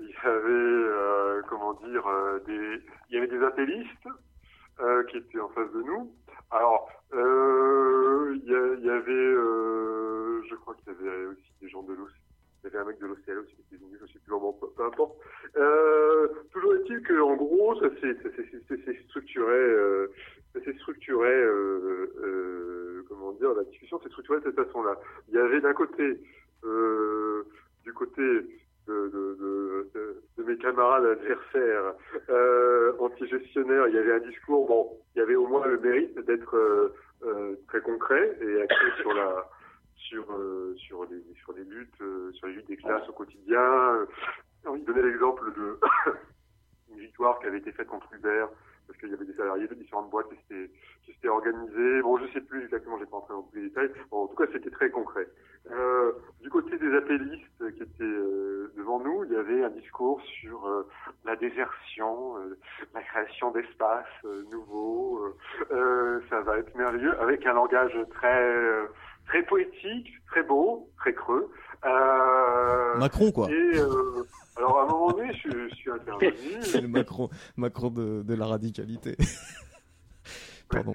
Il 0.00 0.08
y 0.08 0.26
avait 0.26 1.42
comment 1.48 1.74
dire 1.74 2.04
des 2.46 2.80
il 3.10 3.14
y 3.14 3.18
avait 3.18 3.26
des 3.26 3.42
appelistes 3.44 4.08
qui 5.10 5.16
étaient 5.18 5.40
en 5.40 5.48
face 5.50 5.70
de 5.72 5.82
nous. 5.82 6.10
Alors 6.50 6.88
il 7.12 8.42
y, 8.44 8.86
y 8.86 8.90
avait 8.90 9.34
je 10.48 10.54
crois 10.54 10.74
qu'il 10.76 10.92
y 10.92 10.96
avait 10.96 11.26
aussi 11.26 11.52
des 11.60 11.68
gens 11.68 11.82
de 11.82 11.92
l'OC 11.92 12.08
Il 12.62 12.66
y 12.66 12.66
avait 12.68 12.78
un 12.78 12.84
mec 12.88 12.98
de 12.98 13.06
l'OCL 13.06 13.38
aussi 13.38 13.54
qui 13.54 13.62
était 13.74 13.82
venu, 13.84 13.96
je 14.00 14.06
sais 14.12 14.18
plus 14.18 14.30
vraiment, 14.32 14.52
peu, 14.52 14.82
importe. 14.84 15.16
Euh, 15.56 16.28
toujours 16.52 16.74
est-il 16.74 17.00
que, 17.02 17.20
en 17.20 17.36
gros, 17.36 17.74
ça 17.80 17.88
s'est 18.00 18.16
structuré, 19.08 19.52
euh, 19.54 20.08
ça 20.54 20.60
s'est 20.64 20.74
structuré, 20.74 21.30
euh, 21.30 22.12
euh, 22.22 23.02
comment 23.08 23.32
dire, 23.32 23.54
la 23.54 23.64
discussion 23.64 24.00
s'est 24.00 24.08
structurée 24.08 24.40
de 24.40 24.44
cette 24.46 24.56
façon-là. 24.56 24.96
Il 25.28 25.34
y 25.34 25.38
avait 25.38 25.60
d'un 25.60 25.72
côté, 25.74 26.18
euh, 26.64 27.44
du 27.84 27.92
côté 27.92 28.22
de, 28.22 29.08
de, 29.08 29.36
de, 29.38 29.90
de- 29.94 30.16
de 30.38 30.42
mes 30.44 30.56
camarades 30.56 31.04
adversaires 31.04 31.94
euh, 32.30 32.92
anti-gestionnaires, 32.98 33.86
il 33.88 33.94
y 33.94 33.98
avait 33.98 34.14
un 34.14 34.18
discours, 34.28 34.66
bon, 34.66 34.98
il 35.14 35.18
y 35.18 35.22
avait 35.22 35.36
au 35.36 35.46
moins 35.46 35.66
le 35.66 35.78
mérite 35.78 36.18
d'être 36.26 36.56
euh, 36.56 36.88
euh, 37.24 37.54
très 37.68 37.80
concret 37.82 38.36
et 38.40 38.62
axé 38.62 38.84
sur 39.00 39.12
la 39.14 39.48
sur 40.08 40.24
euh, 40.32 40.74
sur 40.76 41.04
les 41.04 41.22
sur 41.34 41.52
les 41.52 41.64
luttes 41.64 42.00
euh, 42.00 42.32
sur 42.32 42.46
les 42.46 42.54
luttes 42.54 42.68
des 42.68 42.76
classes 42.76 43.08
au 43.08 43.12
quotidien. 43.12 43.60
Euh, 43.60 44.06
Il 44.76 44.84
donnait 44.84 45.02
l'exemple 45.02 45.52
de 45.52 45.78
une 46.92 46.98
victoire 46.98 47.38
qui 47.38 47.46
avait 47.46 47.58
été 47.58 47.72
faite 47.72 47.88
contre 47.88 48.12
Uber 48.14 48.46
parce 48.86 48.98
qu'il 48.98 49.10
y 49.10 49.14
avait 49.14 49.26
des 49.26 49.34
salariés 49.34 49.68
de 49.68 49.74
différentes 49.74 50.08
boîtes 50.08 50.28
qui 50.30 51.12
s'étaient 51.12 51.28
organisés. 51.28 52.00
Bon, 52.00 52.16
je 52.16 52.26
sais 52.32 52.40
plus 52.40 52.64
exactement, 52.64 52.98
j'ai 52.98 53.04
pas 53.04 53.18
entré 53.18 53.34
dans 53.34 53.42
tous 53.42 53.56
les 53.56 53.68
détails. 53.68 53.90
En 54.10 54.26
tout 54.26 54.34
cas, 54.34 54.50
c'était 54.50 54.70
très 54.70 54.88
concret. 54.88 55.28
Du 56.40 56.48
côté 56.48 56.78
des 56.78 56.94
appellistes 56.96 57.74
qui 57.76 57.82
étaient 57.82 58.18
devant 58.78 58.98
nous, 59.00 59.24
il 59.24 59.32
y 59.32 59.36
avait 59.36 59.62
un 59.62 59.68
discours 59.68 60.22
sur 60.40 60.86
la 61.26 61.36
désertion, 61.36 62.36
la 62.94 63.02
création 63.02 63.50
d'espaces 63.50 64.24
nouveaux. 64.50 65.34
ça 66.30 66.40
va 66.40 66.56
être 66.56 66.74
merveilleux, 66.74 67.14
avec 67.20 67.44
un 67.44 67.52
langage 67.52 67.98
très 68.14 68.88
très 69.28 69.42
poétique, 69.44 70.08
très 70.26 70.42
beau, 70.42 70.88
très 70.98 71.14
creux. 71.14 71.50
Euh, 71.84 72.96
Macron, 72.96 73.30
quoi. 73.30 73.48
Et 73.50 73.78
euh, 73.78 74.24
alors 74.56 74.80
à 74.80 74.82
un 74.82 74.86
moment 74.86 75.12
donné, 75.12 75.32
je, 75.44 75.68
je 75.68 75.74
suis 75.74 75.90
intervenu. 75.90 76.30
C'est 76.62 76.80
le 76.80 76.88
Macron, 76.88 77.28
Macron 77.56 77.90
de, 77.90 78.22
de 78.22 78.34
la 78.34 78.46
radicalité. 78.46 79.16
Pardon. 80.70 80.92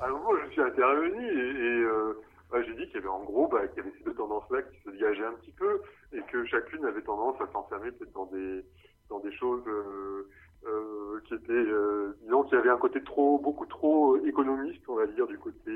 À 0.00 0.06
un 0.06 0.10
moment, 0.10 0.30
je 0.44 0.50
suis 0.52 0.60
intervenu 0.60 1.24
et, 1.24 1.78
et, 1.78 1.84
euh, 1.84 2.20
bah, 2.50 2.62
j'ai 2.62 2.74
dit 2.74 2.86
qu'il 2.86 2.96
y 2.96 2.98
avait 2.98 3.08
en 3.08 3.24
gros, 3.24 3.48
bah, 3.48 3.66
qu'il 3.68 3.78
y 3.78 3.86
avait 3.86 3.96
ces 3.96 4.04
deux 4.04 4.14
tendances-là 4.14 4.62
qui 4.62 4.78
se 4.84 4.90
dégageaient 4.90 5.24
un 5.24 5.32
petit 5.32 5.52
peu 5.52 5.80
et 6.12 6.20
que 6.30 6.44
chacune 6.46 6.84
avait 6.84 7.02
tendance 7.02 7.40
à 7.40 7.50
s'enfermer 7.52 7.90
peut-être 7.92 8.12
dans 8.12 8.26
des 8.26 8.64
dans 9.08 9.20
des 9.20 9.32
choses 9.32 9.62
qui 11.26 11.34
étaient, 11.34 11.64
disons, 12.22 12.42
qu'il 12.42 12.58
y 12.58 12.60
avait 12.60 12.68
un 12.68 12.76
côté 12.76 13.02
trop, 13.02 13.38
beaucoup 13.38 13.64
trop 13.64 14.22
économiste, 14.26 14.82
on 14.88 14.96
va 14.96 15.06
dire, 15.06 15.26
du 15.26 15.38
côté 15.38 15.72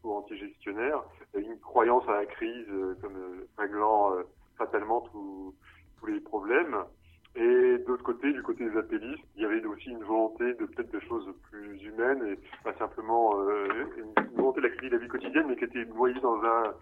euh, 0.00 0.10
discours 0.10 0.16
anti-gestionnaire, 0.16 1.02
et 1.34 1.40
une 1.40 1.58
croyance 1.60 2.08
à 2.08 2.16
la 2.16 2.26
crise 2.26 2.66
euh, 2.70 2.96
comme 3.00 3.16
euh, 3.16 3.46
réglant 3.58 4.14
euh, 4.14 4.22
fatalement 4.56 5.00
tous 5.12 5.54
tous 5.98 6.06
les 6.06 6.20
problèmes. 6.20 6.76
Et 7.36 7.78
d'autre 7.86 8.02
côté, 8.02 8.32
du 8.32 8.42
côté 8.42 8.68
des 8.68 8.76
appellistes, 8.76 9.22
il 9.36 9.42
y 9.42 9.44
avait 9.44 9.64
aussi 9.64 9.90
une 9.90 10.02
volonté 10.02 10.44
de 10.54 10.64
peut-être 10.64 10.90
de 10.90 11.00
choses 11.00 11.28
plus 11.50 11.80
humaines 11.84 12.26
et 12.26 12.38
pas 12.64 12.76
simplement 12.78 13.38
euh, 13.38 13.68
une, 13.96 14.36
volonté 14.36 14.60
d'accueillir 14.62 14.92
la 14.92 14.98
vie 14.98 15.08
quotidienne, 15.08 15.46
mais 15.46 15.56
qui 15.56 15.64
était 15.64 15.84
noyée 15.84 16.18
dans 16.20 16.42
un 16.42 16.74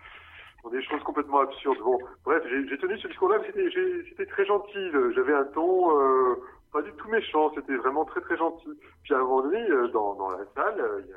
dans 0.64 0.70
des 0.70 0.82
choses 0.82 1.02
complètement 1.04 1.40
absurdes. 1.40 1.78
Bon, 1.78 1.98
bref, 2.24 2.42
j'ai 2.48 2.78
tenu 2.78 2.98
ce 2.98 3.08
discours-là, 3.08 3.38
c'était 3.46 4.26
très 4.26 4.44
gentil. 4.46 4.90
J'avais 5.14 5.34
un 5.34 5.44
ton 5.44 5.96
euh, 6.00 6.34
pas 6.72 6.82
du 6.82 6.92
tout 6.92 7.08
méchant, 7.08 7.52
c'était 7.54 7.76
vraiment 7.76 8.04
très 8.04 8.20
très 8.20 8.36
gentil. 8.36 8.70
Puis 9.04 9.14
à 9.14 9.18
un 9.18 9.20
moment 9.20 9.42
donné, 9.42 9.70
euh, 9.70 9.88
dans, 9.88 10.14
dans 10.14 10.30
la 10.30 10.44
salle, 10.54 10.80
euh, 10.80 11.00
il 11.04 11.10
y 11.10 11.12
a- 11.12 11.16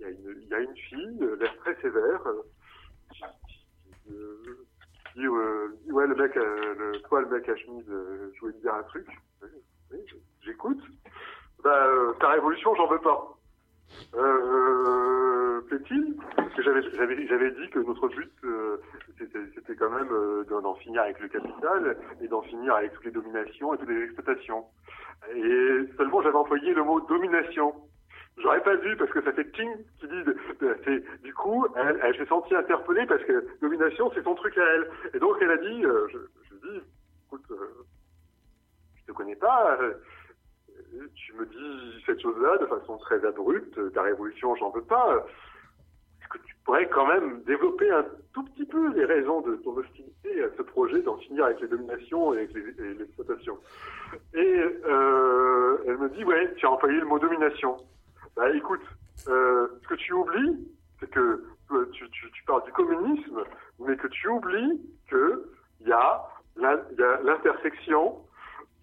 il 0.00 0.48
y 0.48 0.54
a 0.54 0.60
une 0.60 0.76
fille, 0.76 1.18
euh, 1.22 1.36
l'air 1.36 1.56
très 1.58 1.74
sévère, 1.80 2.26
euh, 2.26 2.42
euh, 4.10 4.66
qui 5.12 5.20
dit, 5.20 5.28
ouais 5.28 6.06
le 6.06 6.14
mec, 6.14 6.34
le, 6.34 6.92
toi 7.08 7.20
le 7.22 7.28
mec 7.28 7.48
à 7.48 7.56
chemise, 7.56 7.84
je 7.86 8.40
voulais 8.40 8.52
te 8.54 8.60
dire 8.60 8.74
un 8.74 8.82
truc. 8.84 9.06
J'écoute. 10.42 10.82
Bah, 11.64 11.88
ta 12.20 12.28
révolution, 12.28 12.74
j'en 12.76 12.86
veux 12.86 13.00
pas. 13.00 13.38
Euh, 14.14 15.60
plaît-il? 15.62 16.16
J'avais, 16.58 17.50
dit 17.52 17.70
que 17.70 17.78
notre 17.78 18.08
but, 18.08 18.32
c'était, 19.18 19.76
quand 19.76 19.90
même 19.90 20.44
d'en 20.48 20.74
finir 20.74 21.02
avec 21.02 21.20
le 21.20 21.28
capital 21.28 21.96
et 22.20 22.28
d'en 22.28 22.42
finir 22.42 22.74
avec 22.74 22.92
toutes 22.94 23.04
les 23.04 23.10
dominations 23.10 23.74
et 23.74 23.78
toutes 23.78 23.88
les 23.88 24.04
exploitations. 24.04 24.64
Et 25.34 25.84
seulement 25.96 26.22
j'avais 26.22 26.36
employé 26.36 26.74
le 26.74 26.84
mot 26.84 27.00
domination. 27.00 27.74
J'aurais 28.40 28.62
pas 28.62 28.76
dû 28.76 28.96
parce 28.96 29.10
que 29.10 29.22
ça 29.22 29.32
fait 29.32 29.50
ting 29.52 29.70
qui 29.98 30.06
dit. 30.06 30.24
du 31.22 31.34
coup, 31.34 31.66
elle, 31.76 32.16
s'est 32.16 32.26
sentie 32.26 32.54
interpellée 32.54 33.06
parce 33.06 33.22
que 33.24 33.46
domination 33.60 34.10
c'est 34.14 34.22
son 34.22 34.34
truc 34.34 34.56
à 34.58 34.64
elle. 34.74 34.90
Et 35.14 35.18
donc 35.18 35.36
elle 35.40 35.50
a 35.50 35.56
dit, 35.56 35.84
euh, 35.84 36.06
je, 36.08 36.18
je 36.50 36.68
dit, 36.68 36.80
écoute, 37.26 37.44
euh, 37.50 37.84
je 38.96 39.06
te 39.06 39.12
connais 39.12 39.36
pas. 39.36 39.76
euh, 39.80 39.94
tu 41.14 41.32
me 41.34 41.46
dis 41.46 42.02
cette 42.06 42.20
chose-là 42.20 42.58
de 42.58 42.66
façon 42.66 42.98
très 42.98 43.24
abrupte, 43.24 43.92
ta 43.92 44.02
révolution, 44.02 44.54
j'en 44.56 44.70
veux 44.70 44.84
pas. 44.84 45.26
Est-ce 46.20 46.28
que 46.28 46.38
tu 46.46 46.54
pourrais 46.64 46.88
quand 46.88 47.06
même 47.06 47.42
développer 47.44 47.90
un 47.90 48.04
tout 48.32 48.44
petit 48.44 48.64
peu 48.64 48.92
les 48.94 49.04
raisons 49.04 49.40
de 49.40 49.56
ton 49.56 49.76
hostilité 49.76 50.44
à 50.44 50.48
ce 50.56 50.62
projet 50.62 51.02
d'en 51.02 51.16
finir 51.18 51.46
avec 51.46 51.60
les 51.60 51.68
dominations 51.68 52.34
et 52.34 52.38
avec 52.38 52.54
l'exploitation? 52.54 53.58
Et 54.34 54.60
euh, 54.86 55.78
elle 55.86 55.98
me 55.98 56.08
dit, 56.10 56.24
ouais, 56.24 56.54
tu 56.56 56.66
as 56.66 56.70
employé 56.70 56.98
le 57.00 57.06
mot 57.06 57.18
domination. 57.18 57.76
Bah 58.38 58.48
écoute, 58.54 58.80
euh, 59.26 59.66
ce 59.82 59.88
que 59.88 59.94
tu 59.96 60.12
oublies, 60.12 60.68
c'est 61.00 61.10
que 61.10 61.42
euh, 61.72 61.90
tu, 61.92 62.08
tu, 62.10 62.30
tu 62.30 62.44
parles 62.44 62.62
du 62.62 62.70
communisme, 62.70 63.42
mais 63.80 63.96
que 63.96 64.06
tu 64.06 64.28
oublies 64.28 64.80
que 65.10 65.44
il 65.80 65.88
y 65.88 65.92
a 65.92 66.24
l'intersection 67.24 68.16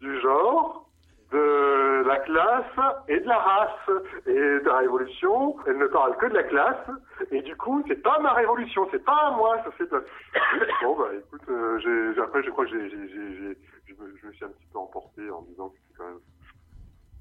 du 0.02 0.20
genre, 0.20 0.90
de 1.32 2.04
la 2.06 2.18
classe 2.18 2.66
et 3.08 3.22
de 3.22 3.28
la 3.28 3.38
race. 3.38 3.92
Et 4.28 4.64
ta 4.66 4.78
révolution, 4.80 5.56
elle 5.68 5.78
ne 5.78 5.88
parle 5.88 6.18
que 6.18 6.26
de 6.26 6.34
la 6.34 6.44
classe. 6.44 6.90
Et 7.32 7.42
du 7.42 7.56
coup, 7.56 7.82
c'est 7.88 8.02
pas 8.02 8.20
ma 8.20 8.34
révolution, 8.34 8.86
c'est 8.92 9.06
pas 9.06 9.28
à 9.28 9.32
moi, 9.32 9.58
ça 9.64 9.72
fait. 9.72 9.90
Bon 10.84 10.98
bah 11.00 11.10
écoute, 11.18 11.42
euh, 11.48 11.80
j'ai- 11.80 12.14
j'ai- 12.14 12.22
après 12.22 12.44
je 12.44 12.50
crois 12.52 12.66
que 12.66 12.72
j'ai, 12.72 12.90
je, 12.90 13.96
me, 14.28 14.34
suis 14.34 14.44
un 14.44 14.50
petit 14.50 14.68
peu 14.74 14.80
emporté 14.80 15.30
en 15.32 15.44
disant 15.44 15.70
que 15.70 15.76
c'était 15.78 15.98
quand 15.98 16.08
même 16.08 16.20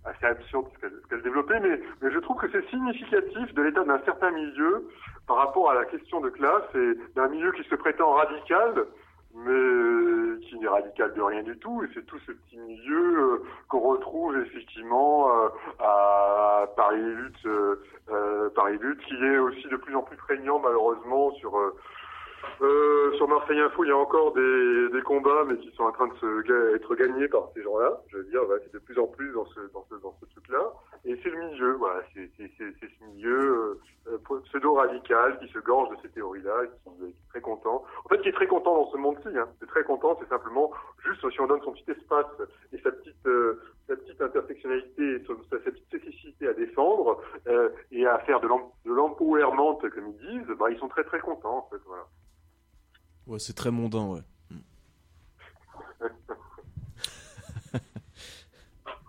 assez 0.05 0.27
absurde 0.27 0.67
ce 0.75 0.81
qu'elle, 0.81 1.01
qu'elle 1.09 1.23
développait, 1.23 1.61
mais, 1.61 1.81
mais 2.03 2.11
je 2.11 2.19
trouve 2.19 2.37
que 2.37 2.51
c'est 2.51 2.69
significatif 2.71 3.55
de 3.55 3.63
l'état 3.63 3.85
d'un 3.85 4.01
certain 4.05 4.31
milieu 4.31 4.89
par 5.27 5.37
rapport 5.37 5.71
à 5.71 5.75
la 5.75 5.85
question 5.87 6.21
de 6.21 6.29
classe 6.31 6.75
et 6.75 6.95
d'un 7.15 7.29
milieu 7.29 7.53
qui 7.53 7.65
se 7.65 7.75
prétend 7.75 8.13
radical, 8.13 8.85
mais 9.35 10.41
qui 10.43 10.59
n'est 10.59 10.69
radical 10.69 11.13
de 11.15 11.23
rien 11.23 11.43
du 11.43 11.57
tout. 11.59 11.83
Et 11.83 11.89
c'est 11.95 12.07
tout 12.07 12.19
ce 12.27 12.33
petit 12.33 12.59
milieu 12.59 13.19
euh, 13.19 13.43
qu'on 13.69 13.81
retrouve 13.81 14.37
effectivement 14.39 15.29
euh, 15.29 15.49
à 15.81 16.67
Paris 16.77 17.03
Lutte, 17.03 17.47
euh, 17.47 17.77
euh, 18.11 18.51
Paris 18.51 18.79
Lutte, 18.81 19.01
qui 19.01 19.15
est 19.15 19.39
aussi 19.39 19.67
de 19.69 19.77
plus 19.77 19.97
en 19.97 20.03
plus 20.03 20.17
prégnant 20.17 20.59
malheureusement 20.59 21.33
sur 21.33 21.59
euh, 22.61 23.13
sur 23.17 23.29
Marseille 23.29 23.61
Info. 23.61 23.85
Il 23.85 23.89
y 23.89 23.93
a 23.93 23.97
encore 23.97 24.33
des, 24.33 24.89
des 24.91 25.03
combats, 25.03 25.45
mais 25.47 25.57
qui 25.59 25.71
sont 25.73 25.85
en 25.85 25.93
train 25.93 26.09
de 26.09 26.15
se 26.15 26.75
être 26.75 26.95
gagnés 26.95 27.29
par 27.29 27.49
ces 27.55 27.63
gens-là. 27.63 28.01
Je 28.09 28.19
veux 28.19 28.25
dire, 28.25 28.45
voilà, 28.45 28.63
c'est 28.65 28.73
de 28.73 28.79
plus 28.79 28.99
en 28.99 29.07
plus 29.07 29.33
dans 29.33 29.47
ce 29.47 29.61
dans 29.73 29.85
ce 29.91 29.95
dans 29.97 30.15
ce 30.21 30.27
truc-là. 30.27 30.73
Et 31.05 31.19
c'est 31.23 31.31
le 31.31 31.39
milieu, 31.39 31.73
voilà, 31.73 32.03
c'est 32.15 32.31
c'est 32.37 32.51
c'est 32.59 32.89
ce 32.99 33.05
milieu 33.05 33.79
euh, 34.09 34.19
euh, 34.33 34.41
pseudo-radical 34.45 35.39
qui 35.39 35.49
se 35.49 35.59
gorge 35.59 35.91
de 35.91 35.97
ces 36.03 36.09
théories-là, 36.09 36.67
qui, 36.67 37.05
est 37.05 37.15
très 37.31 37.41
content. 37.41 37.85
En 38.05 38.09
fait, 38.09 38.21
qui 38.23 38.29
est 38.29 38.33
très 38.33 38.47
content 38.47 38.75
dans 38.75 38.91
ce 38.91 38.97
monde-ci. 38.97 39.29
Hein. 39.37 39.49
C'est 39.61 39.69
très 39.69 39.85
content, 39.85 40.17
c'est 40.21 40.29
simplement 40.29 40.71
juste 41.05 41.29
si 41.31 41.41
on 41.41 41.47
donne 41.47 41.63
son 41.63 41.73
petit 41.73 41.91
espace 41.91 42.27
et 42.73 42.79
sa 42.79 42.91
petite 42.93 43.27
euh, 43.27 43.61
sa 43.87 43.97
petite 43.97 44.21
intersectionnalité, 44.21 45.23
sa, 45.51 45.59
petite 45.59 45.85
spécificité 45.85 46.49
à 46.49 46.55
défendre 46.55 47.21
et 47.93 48.07
à 48.07 48.19
faire 48.21 48.41
de 48.41 48.49
l'empowerment, 48.87 49.77
comme 49.77 50.09
ils 50.09 50.39
disent, 50.39 50.57
bah, 50.59 50.71
ils 50.71 50.79
sont 50.79 50.89
très 50.89 51.05
très 51.05 51.21
contents 51.21 51.59
en 51.59 51.69
fait. 51.71 51.83
Voilà. 51.87 52.05
Ouais, 53.27 53.39
c'est 53.39 53.55
très 53.55 53.71
mondain, 53.71 54.07
ouais. 54.07 54.21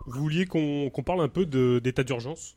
Vous 0.06 0.20
vouliez 0.20 0.46
qu'on 0.46 0.90
parle 1.04 1.20
un 1.20 1.28
peu 1.28 1.44
d'état 1.80 2.04
d'urgence? 2.04 2.56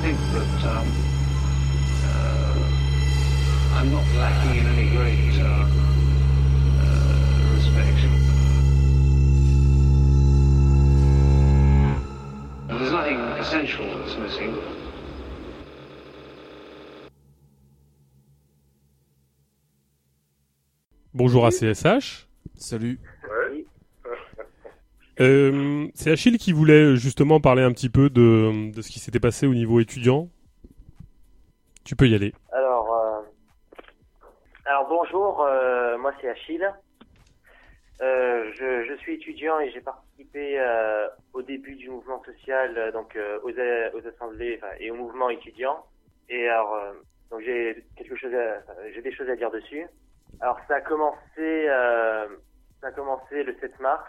think 0.00 0.18
that 0.32 0.64
um, 0.64 0.86
uh, 2.04 2.54
I'm 3.74 3.90
not 3.90 4.06
lacking 4.14 4.60
in 4.60 4.66
any 4.66 4.90
great 4.90 5.40
uh, 5.40 5.66
uh, 6.82 7.54
respect. 7.54 7.98
There's 12.68 12.92
nothing 12.92 13.18
essential 13.42 13.86
that's 13.98 14.16
missing. 14.16 14.56
Bonjour 21.12 21.44
à 21.46 21.50
CSH. 21.50 22.28
Salut. 22.54 23.00
Euh, 25.20 25.88
c'est 25.94 26.12
Achille 26.12 26.38
qui 26.38 26.52
voulait 26.52 26.96
justement 26.96 27.40
parler 27.40 27.62
un 27.62 27.72
petit 27.72 27.90
peu 27.90 28.08
de, 28.08 28.70
de 28.72 28.82
ce 28.82 28.90
qui 28.90 29.00
s'était 29.00 29.20
passé 29.20 29.46
au 29.46 29.54
niveau 29.54 29.80
étudiant. 29.80 30.28
Tu 31.84 31.96
peux 31.96 32.06
y 32.06 32.14
aller. 32.14 32.34
Alors, 32.52 32.94
euh, 32.94 33.20
alors 34.66 34.86
bonjour, 34.88 35.42
euh, 35.42 35.98
moi 35.98 36.12
c'est 36.20 36.28
Achille. 36.28 36.70
Euh, 38.00 38.52
je, 38.54 38.84
je 38.88 38.94
suis 38.98 39.14
étudiant 39.14 39.58
et 39.58 39.70
j'ai 39.72 39.80
participé 39.80 40.60
euh, 40.60 41.08
au 41.32 41.42
début 41.42 41.74
du 41.74 41.90
mouvement 41.90 42.22
social, 42.22 42.78
euh, 42.78 42.92
donc 42.92 43.16
euh, 43.16 43.40
aux, 43.42 43.50
aux 43.50 44.06
assemblées 44.06 44.60
et 44.78 44.90
au 44.92 44.94
mouvement 44.94 45.30
étudiant. 45.30 45.84
Et 46.28 46.48
alors, 46.48 46.74
euh, 46.74 46.92
donc 47.30 47.40
j'ai 47.40 47.84
quelque 47.96 48.14
chose, 48.14 48.30
j'ai 48.94 49.02
des 49.02 49.12
choses 49.12 49.28
à 49.28 49.34
dire 49.34 49.50
dessus. 49.50 49.84
Alors 50.40 50.58
ça 50.68 50.76
a 50.76 50.80
commencé, 50.80 51.18
euh, 51.38 52.28
ça 52.80 52.88
a 52.88 52.92
commencé 52.92 53.42
le 53.42 53.56
7 53.60 53.80
mars. 53.80 54.04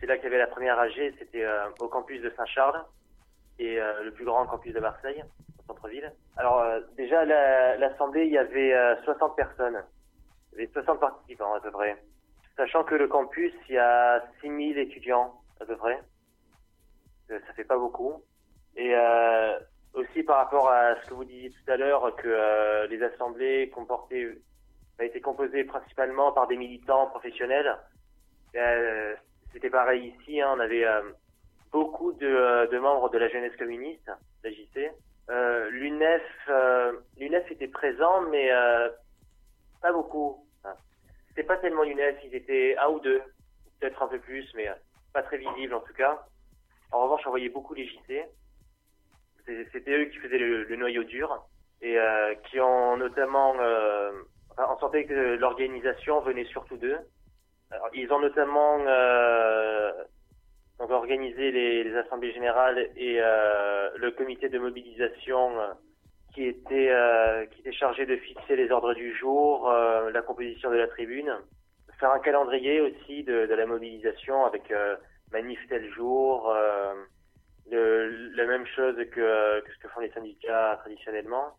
C'est 0.00 0.06
là 0.06 0.16
qu'il 0.16 0.24
y 0.24 0.28
avait 0.28 0.38
la 0.38 0.46
première 0.46 0.78
AG, 0.78 1.14
c'était 1.18 1.44
euh, 1.44 1.68
au 1.80 1.88
campus 1.88 2.20
de 2.22 2.30
Saint-Charles 2.36 2.84
et 3.58 3.80
euh, 3.80 4.02
le 4.02 4.12
plus 4.12 4.24
grand 4.24 4.46
campus 4.46 4.74
de 4.74 4.80
Marseille, 4.80 5.22
au 5.58 5.62
centre-ville. 5.72 6.12
Alors 6.36 6.60
euh, 6.60 6.80
déjà 6.96 7.24
la- 7.24 7.76
l'assemblée, 7.76 8.24
il 8.26 8.32
y 8.32 8.38
avait 8.38 8.74
euh, 8.74 8.96
60 9.04 9.36
personnes, 9.36 9.82
il 10.52 10.60
y 10.60 10.62
avait 10.62 10.72
60 10.72 11.00
participants 11.00 11.54
à 11.54 11.60
peu 11.60 11.70
près. 11.70 11.96
Sachant 12.56 12.84
que 12.84 12.94
le 12.94 13.08
campus, 13.08 13.52
il 13.68 13.74
y 13.74 13.78
a 13.78 14.24
6000 14.40 14.78
étudiants 14.78 15.34
à 15.60 15.64
peu 15.64 15.76
près. 15.76 16.00
Euh, 17.30 17.38
Ça 17.46 17.52
fait 17.54 17.64
pas 17.64 17.78
beaucoup. 17.78 18.22
Et 18.76 18.94
euh, 18.94 19.58
aussi 19.92 20.22
par 20.24 20.38
rapport 20.38 20.68
à 20.70 20.96
ce 21.02 21.06
que 21.08 21.14
vous 21.14 21.24
disiez 21.24 21.50
tout 21.50 21.70
à 21.70 21.76
l'heure, 21.76 22.14
que 22.16 22.26
euh, 22.28 22.86
les 22.88 23.02
assemblées 23.02 23.70
comportaient, 23.70 24.36
a 24.98 25.04
été 25.04 25.20
composées 25.20 25.64
principalement 25.64 26.32
par 26.32 26.46
des 26.48 26.56
militants 26.56 27.06
professionnels. 27.08 27.76
C'était 29.54 29.70
pareil 29.70 30.12
ici, 30.18 30.40
hein, 30.40 30.52
on 30.56 30.60
avait 30.60 30.84
euh, 30.84 31.00
beaucoup 31.70 32.12
de, 32.12 32.26
euh, 32.26 32.66
de 32.66 32.78
membres 32.78 33.08
de 33.08 33.18
la 33.18 33.28
jeunesse 33.28 33.56
communiste, 33.56 34.10
la 34.42 34.50
JC. 34.50 34.90
Euh, 35.30 35.70
L'UNEF, 35.70 36.22
euh, 36.48 36.92
l'UNEF 37.16 37.50
était 37.52 37.68
présent, 37.68 38.22
mais 38.30 38.50
euh, 38.50 38.90
pas 39.80 39.92
beaucoup. 39.92 40.44
C'était 41.28 41.44
pas 41.44 41.56
tellement 41.56 41.84
l'UNEF, 41.84 42.16
ils 42.24 42.34
étaient 42.34 42.76
un 42.78 42.88
ou 42.88 43.00
deux, 43.00 43.22
peut-être 43.80 44.02
un 44.02 44.08
peu 44.08 44.18
plus, 44.18 44.44
mais 44.54 44.68
pas 45.12 45.22
très 45.22 45.38
visibles 45.38 45.74
en 45.74 45.80
tout 45.80 45.94
cas. 45.94 46.26
En 46.92 47.04
revanche, 47.04 47.22
on 47.26 47.30
voyait 47.30 47.48
beaucoup 47.48 47.74
les 47.74 47.86
JC. 47.86 48.24
C'était 49.72 49.98
eux 49.98 50.04
qui 50.06 50.18
faisaient 50.18 50.38
le, 50.38 50.64
le 50.64 50.76
noyau 50.76 51.04
dur 51.04 51.44
et 51.80 51.98
euh, 51.98 52.34
qui 52.50 52.60
ont 52.60 52.96
notamment, 52.96 53.54
euh, 53.60 54.12
on 54.58 54.78
sentait 54.78 55.04
que 55.04 55.36
l'organisation 55.36 56.20
venait 56.20 56.44
surtout 56.46 56.76
d'eux. 56.76 56.98
Alors, 57.70 57.88
ils 57.94 58.12
ont 58.12 58.20
notamment 58.20 58.78
euh, 58.86 59.92
donc 60.78 60.90
organisé 60.90 61.50
les, 61.50 61.84
les 61.84 61.96
assemblées 61.96 62.32
générales 62.32 62.78
et 62.96 63.18
euh, 63.20 63.90
le 63.96 64.10
comité 64.12 64.48
de 64.48 64.58
mobilisation 64.58 65.58
euh, 65.60 65.72
qui 66.34 66.44
était 66.46 66.90
euh, 66.90 67.46
qui 67.46 67.60
était 67.60 67.72
chargé 67.72 68.06
de 68.06 68.16
fixer 68.16 68.56
les 68.56 68.70
ordres 68.70 68.94
du 68.94 69.14
jour, 69.16 69.70
euh, 69.70 70.10
la 70.10 70.22
composition 70.22 70.70
de 70.70 70.76
la 70.76 70.88
tribune, 70.88 71.32
faire 71.98 72.10
un 72.10 72.18
calendrier 72.20 72.80
aussi 72.80 73.22
de, 73.24 73.46
de 73.46 73.54
la 73.54 73.66
mobilisation 73.66 74.44
avec 74.44 74.70
euh, 74.70 74.96
manif 75.32 75.60
tel 75.68 75.88
jour, 75.92 76.52
le- 77.70 78.30
la 78.36 78.46
même 78.46 78.66
chose 78.66 78.96
que, 79.12 79.60
que 79.60 79.72
ce 79.72 79.78
que 79.78 79.88
font 79.88 80.00
les 80.00 80.10
syndicats 80.10 80.76
traditionnellement, 80.80 81.56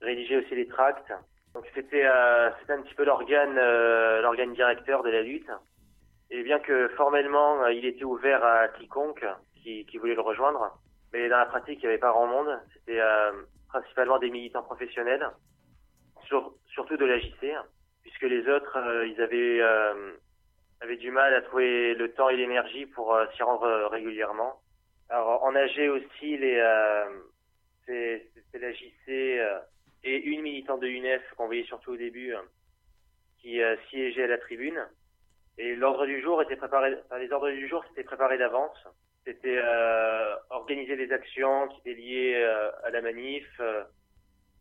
rédiger 0.00 0.36
aussi 0.38 0.54
les 0.54 0.66
tracts. 0.68 1.12
Donc 1.58 1.66
c'était 1.74 2.04
euh, 2.06 2.50
un 2.68 2.82
petit 2.82 2.94
peu 2.94 3.04
l'organe 3.04 3.58
euh, 3.58 4.22
l'organe 4.22 4.52
directeur 4.54 5.02
de 5.02 5.10
la 5.10 5.22
lutte. 5.22 5.50
Et 6.30 6.44
bien 6.44 6.60
que 6.60 6.86
formellement 6.90 7.64
euh, 7.64 7.72
il 7.72 7.84
était 7.84 8.04
ouvert 8.04 8.44
à 8.44 8.68
quiconque 8.68 9.26
qui, 9.60 9.84
qui 9.86 9.98
voulait 9.98 10.14
le 10.14 10.20
rejoindre, 10.20 10.78
mais 11.12 11.28
dans 11.28 11.38
la 11.38 11.46
pratique 11.46 11.80
il 11.82 11.86
n'y 11.86 11.88
avait 11.88 11.98
pas 11.98 12.12
grand 12.12 12.28
monde. 12.28 12.60
C'était 12.74 13.00
euh, 13.00 13.32
principalement 13.70 14.20
des 14.20 14.30
militants 14.30 14.62
professionnels, 14.62 15.28
sur- 16.26 16.52
surtout 16.68 16.96
de 16.96 17.04
la 17.04 17.18
JC, 17.18 17.52
puisque 18.02 18.22
les 18.22 18.48
autres 18.48 18.78
ils 19.08 19.20
avaient 19.20 19.60
avaient 20.80 20.96
du 20.96 21.10
mal 21.10 21.34
à 21.34 21.42
trouver 21.42 21.96
le 21.96 22.12
temps 22.12 22.28
et 22.28 22.36
l'énergie 22.36 22.86
pour 22.86 23.18
s'y 23.34 23.42
rendre 23.42 23.88
régulièrement. 23.90 24.60
Alors 25.08 25.42
en 25.42 25.56
AG 25.56 25.76
aussi 25.90 26.38
les 26.38 26.56
euh, 26.60 27.18
c'est 27.84 28.30
la 28.54 28.70
JC 28.70 29.40
et 30.04 30.16
une 30.16 30.42
militante 30.42 30.80
de 30.80 30.86
UNEF 30.86 31.22
qu'on 31.36 31.46
voyait 31.46 31.64
surtout 31.64 31.92
au 31.92 31.96
début 31.96 32.34
euh, 32.34 32.40
qui 33.40 33.62
euh, 33.62 33.76
siégeait 33.88 34.24
à 34.24 34.28
la 34.28 34.38
tribune. 34.38 34.86
Et 35.56 35.74
l'ordre 35.74 36.06
du 36.06 36.20
jour 36.20 36.40
était 36.42 36.56
préparé, 36.56 36.96
enfin, 37.04 37.18
les 37.18 37.32
ordres 37.32 37.50
du 37.50 37.68
jour 37.68 37.84
c'était 37.88 38.04
préparé 38.04 38.38
d'avance. 38.38 38.76
C'était 39.24 39.58
euh, 39.62 40.36
organiser 40.50 40.96
des 40.96 41.12
actions 41.12 41.68
qui 41.68 41.80
étaient 41.80 42.00
liées 42.00 42.34
euh, 42.36 42.70
à 42.84 42.90
la 42.90 43.02
manif, 43.02 43.46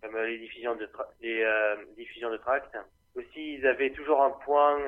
comme 0.02 0.18
les 0.18 0.40
diffusions 0.40 0.76
de 0.76 2.38
tracts. 2.38 2.78
Aussi, 3.16 3.56
ils 3.56 3.66
avaient 3.66 3.92
toujours 3.92 4.22
un 4.22 4.32
point 4.32 4.80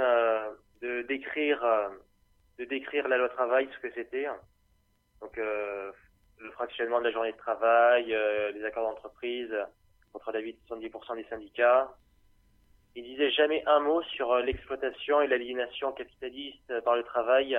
de 0.82 1.02
décrire 1.04 1.66
de 2.58 2.66
décrire 2.66 3.08
la 3.08 3.18
loi 3.18 3.30
travail, 3.30 3.70
ce 3.74 3.80
que 3.80 3.94
c'était. 3.94 4.28
Donc 5.22 5.38
le 5.38 6.52
fractionnement 6.52 7.00
de 7.00 7.06
la 7.06 7.12
journée 7.12 7.32
de 7.32 7.38
travail, 7.38 8.16
les 8.54 8.64
accords 8.66 8.90
d'entreprise 8.90 9.56
contre 10.14 10.32
l'avis 10.32 10.54
de 10.54 10.60
70% 10.76 11.16
des 11.16 11.24
syndicats. 11.26 11.90
Il 12.96 13.04
disait 13.04 13.32
jamais 13.32 13.64
un 13.68 13.80
mot 13.80 14.02
sur 14.04 14.32
euh, 14.32 14.42
l'exploitation 14.42 15.22
et 15.22 15.28
l'aliénation 15.28 15.92
capitaliste 15.92 16.70
euh, 16.72 16.82
par 16.82 16.96
le 16.96 17.04
travail, 17.04 17.56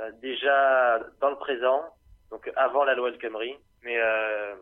euh, 0.00 0.10
déjà 0.22 1.00
dans 1.20 1.30
le 1.30 1.36
présent, 1.36 1.84
donc 2.30 2.50
avant 2.56 2.84
la 2.84 2.94
loi 2.94 3.08
El 3.08 3.18
Khomri. 3.18 3.56
Mais 3.82 3.98
euh, 3.98 4.54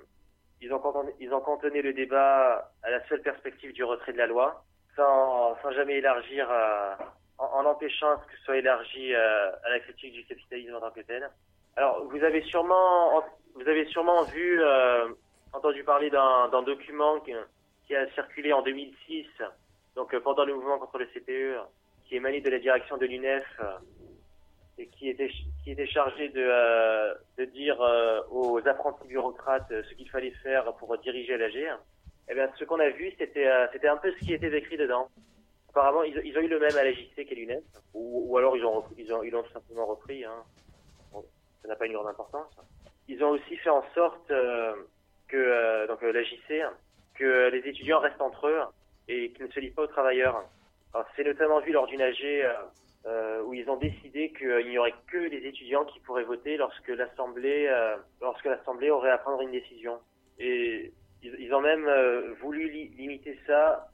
ils, 0.61 0.73
ont 0.73 0.79
cantonné, 0.79 1.13
ils 1.21 1.33
ont 1.35 1.41
cantonné 1.41 1.83
le 1.83 1.93
débat 1.93 2.71
à 2.83 2.91
la 2.91 3.07
seule 3.09 3.23
perspective 3.23 3.73
du 3.73 3.85
retrait 3.85 4.13
de 4.13 4.19
la 4.19 4.27
loi, 4.27 4.65
sans, 4.97 5.57
sans 5.63 5.71
jamais 5.73 5.95
élargir, 5.97 6.51
à- 6.51 6.97
en, 7.39 7.45
en 7.47 7.65
empêchant 7.67 8.17
que 8.19 8.37
ce 8.39 8.45
soit 8.45 8.57
élargi 8.59 9.13
euh, 9.15 9.51
à 9.65 9.71
la 9.71 9.81
critique 9.81 10.13
du 10.15 10.25
capitalisme 10.25 10.75
en 10.77 10.81
tant 10.81 10.91
que 10.93 11.01
tel. 11.01 11.29
Alors, 11.77 12.05
vous 12.05 12.23
avez 12.23 12.43
sûrement, 12.43 13.23
vous 13.55 13.69
avez 13.69 13.85
sûrement 13.87 14.23
vu, 14.25 14.63
euh, 14.63 15.09
entendu 15.55 15.85
parler 15.85 16.11
d'un 16.11 16.63
document 16.63 17.21
qui, 17.21 17.95
a 17.95 18.11
circulé 18.15 18.53
en 18.53 18.63
2006, 18.63 19.27
donc 19.95 20.13
euh, 20.15 20.21
pendant 20.21 20.45
le 20.45 20.55
mouvement 20.55 20.79
contre 20.79 20.99
le 20.99 21.07
CPE, 21.07 21.61
qui 22.07 22.17
émanait 22.17 22.41
de 22.41 22.51
la 22.51 22.59
direction 22.59 22.97
de 22.97 23.07
l'UNEF 23.07 23.45
euh, 23.61 23.79
et 24.79 24.87
qui 24.89 25.09
était 25.09 25.31
qui 25.63 25.71
était 25.71 25.87
chargé 25.87 26.29
de 26.29 26.41
euh, 26.45 27.15
de 27.39 27.45
dire 27.45 27.81
euh, 27.81 28.21
aux 28.31 28.67
apprentis 28.67 29.07
bureaucrates 29.07 29.71
euh, 29.71 29.83
ce 29.89 29.95
qu'il 29.95 30.11
fallait 30.11 30.33
faire 30.43 30.73
pour 30.75 30.97
diriger 30.99 31.37
l'AG. 31.37 31.79
Eh 32.29 32.35
bien, 32.35 32.51
ce 32.59 32.65
qu'on 32.65 32.81
a 32.81 32.89
vu, 32.89 33.13
c'était 33.19 33.47
euh, 33.47 33.67
c'était 33.73 33.89
un 33.89 33.97
peu 33.97 34.13
ce 34.13 34.19
qui 34.19 34.35
était 34.35 34.57
écrit 34.57 34.77
dedans. 34.77 35.09
Apparemment, 35.71 36.03
ils, 36.03 36.21
ils 36.25 36.37
ont 36.37 36.41
eu 36.41 36.49
le 36.49 36.59
même 36.59 36.77
à 36.77 36.85
la 36.85 36.93
JC 36.93 37.25
qu'à 37.27 37.35
l'UNEF, 37.35 37.63
ou, 37.95 38.25
ou 38.29 38.39
alors 38.39 38.57
ils 38.57 38.65
ont 38.65 38.85
ils 38.99 39.13
ont 39.13 39.23
ils 39.23 39.31
l'ont 39.31 39.45
simplement 39.53 39.87
repris. 39.87 40.25
Hein. 40.25 40.43
Bon, 41.13 41.25
ça 41.63 41.69
n'a 41.69 41.77
pas 41.77 41.87
une 41.87 41.93
grande 41.93 42.09
importance. 42.09 42.51
Ils 43.09 43.23
ont 43.23 43.31
aussi 43.31 43.57
fait 43.57 43.71
en 43.71 43.85
sorte 43.95 44.33
que 45.29 45.37
euh, 45.37 45.87
donc 45.87 46.03
euh, 46.03 46.13
la 46.13 46.23
que 47.15 47.49
les 47.51 47.69
étudiants 47.69 48.01
restent 48.01 48.21
entre 48.21 48.49
eux 48.49 48.61
et 49.09 49.31
qu'ils 49.33 49.47
ne 49.47 49.51
se 49.51 49.61
lient 49.61 49.71
pas 49.71 49.83
aux 49.83 49.87
travailleurs. 49.87 50.45
C'est 51.17 51.25
notamment 51.25 51.61
vu 51.61 51.73
lors 51.73 51.87
d'une 51.87 52.01
AG 52.03 52.23
euh, 52.23 52.53
euh, 53.07 53.43
où 53.43 53.55
ils 53.55 53.69
ont 53.69 53.77
décidé 53.77 54.33
qu'il 54.33 54.67
n'y 54.69 54.79
aurait 54.79 54.95
que 55.09 55.19
les 55.19 55.47
étudiants 55.47 55.85
qui 55.85 56.01
pourraient 56.01 56.25
voter 56.25 56.57
lorsque 56.57 56.89
l'assemblée 56.89 57.67
euh, 57.69 57.97
lorsque 58.21 58.47
l'assemblée 58.47 58.91
aurait 58.91 59.11
à 59.11 59.19
prendre 59.19 59.43
une 59.43 59.51
décision. 59.51 59.99
Et 60.39 60.93
ils, 61.23 61.55
ont 61.55 61.61
même 61.61 61.87
euh, 61.87 62.35
voulu 62.41 62.69
li- 62.69 62.89
limiter 62.97 63.39
ça 63.47 63.89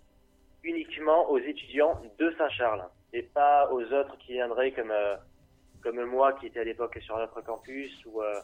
uniquement 0.62 1.30
aux 1.30 1.38
étudiants 1.38 2.00
de 2.18 2.30
Saint-Charles 2.36 2.84
et 3.12 3.22
pas 3.22 3.70
aux 3.72 3.82
autres 3.92 4.16
qui 4.18 4.32
viendraient 4.32 4.72
comme 4.72 4.90
euh, 4.90 5.16
comme 5.82 6.02
moi 6.04 6.34
qui 6.34 6.46
était 6.46 6.60
à 6.60 6.64
l'époque 6.64 6.98
sur 7.00 7.16
notre 7.16 7.40
campus 7.40 7.92
ou 8.04 8.22
euh, 8.22 8.34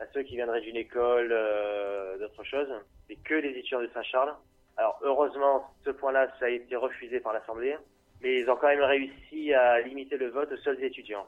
à 0.00 0.06
ceux 0.12 0.22
qui 0.22 0.36
viendraient 0.36 0.60
d'une 0.60 0.76
école 0.76 1.30
euh, 1.32 2.18
d'autre 2.18 2.42
chose. 2.44 2.68
C'est 3.08 3.16
que 3.16 3.34
les 3.34 3.50
étudiants 3.50 3.80
de 3.80 3.90
Saint-Charles. 3.94 4.34
Alors 4.76 4.98
heureusement, 5.02 5.64
ce 5.84 5.90
point-là, 5.90 6.28
ça 6.38 6.46
a 6.46 6.48
été 6.48 6.74
refusé 6.74 7.20
par 7.20 7.32
l'Assemblée, 7.32 7.76
mais 8.20 8.40
ils 8.40 8.50
ont 8.50 8.56
quand 8.56 8.68
même 8.68 8.82
réussi 8.82 9.54
à 9.54 9.80
limiter 9.80 10.16
le 10.16 10.30
vote 10.30 10.50
aux 10.50 10.56
seuls 10.58 10.82
étudiants. 10.82 11.26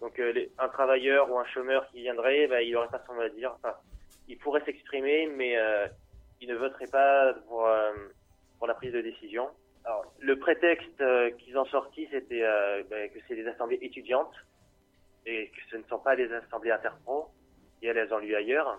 Donc 0.00 0.18
euh, 0.18 0.32
un 0.58 0.68
travailleur 0.68 1.30
ou 1.30 1.38
un 1.38 1.46
chômeur 1.46 1.88
qui 1.90 2.02
viendrait, 2.02 2.46
ben, 2.46 2.60
il 2.60 2.72
n'aurait 2.72 2.88
pas 2.88 3.02
son 3.06 3.14
mot 3.14 3.22
à 3.22 3.28
dire. 3.28 3.52
Enfin, 3.56 3.74
il 4.30 4.38
pourrait 4.38 4.64
s'exprimer, 4.64 5.26
mais 5.26 5.56
euh, 5.56 5.86
il 6.40 6.48
ne 6.48 6.54
voterait 6.54 6.86
pas 6.86 7.34
pour, 7.48 7.66
euh, 7.66 7.92
pour 8.58 8.68
la 8.68 8.74
prise 8.74 8.92
de 8.92 9.00
décision. 9.00 9.48
Alors, 9.84 10.04
le 10.20 10.38
prétexte 10.38 11.00
euh, 11.00 11.30
qu'ils 11.32 11.58
ont 11.58 11.64
sorti, 11.66 12.06
c'était 12.10 12.42
ben, 12.88 13.10
que 13.10 13.18
c'est 13.26 13.34
des 13.34 13.46
assemblées 13.48 13.78
étudiantes 13.82 14.34
et 15.26 15.48
que 15.48 15.60
ce 15.70 15.76
ne 15.76 15.82
sont 15.84 15.98
pas 15.98 16.16
des 16.16 16.32
assemblées 16.32 16.70
interpro, 16.70 17.28
et 17.82 17.88
elles 17.88 18.12
ont 18.14 18.18
lieu 18.18 18.36
ailleurs. 18.36 18.78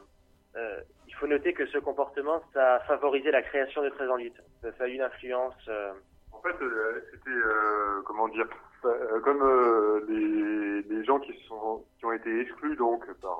Euh, 0.55 0.81
il 1.07 1.13
faut 1.15 1.27
noter 1.27 1.53
que 1.53 1.65
ce 1.67 1.77
comportement, 1.77 2.41
ça 2.53 2.75
a 2.75 2.79
favorisé 2.81 3.31
la 3.31 3.41
création 3.41 3.81
de 3.83 3.89
13 3.89 4.09
en 4.09 4.15
lutte. 4.17 4.41
Ça 4.61 4.69
a 4.83 4.87
eu 4.87 4.93
une 4.95 5.01
influence. 5.01 5.55
euh, 5.69 5.93
En 6.33 6.41
fait, 6.41 6.61
euh, 6.61 7.01
c'était 7.11 7.29
euh, 7.29 8.01
comment 8.05 8.27
dire, 8.27 8.47
comme 9.23 9.41
euh, 9.43 10.05
les, 10.09 10.81
les 10.95 11.03
gens 11.05 11.19
qui 11.19 11.33
sont 11.47 11.85
qui 11.97 12.05
ont 12.05 12.11
été 12.11 12.41
exclus 12.41 12.75
donc 12.75 13.05
par 13.21 13.37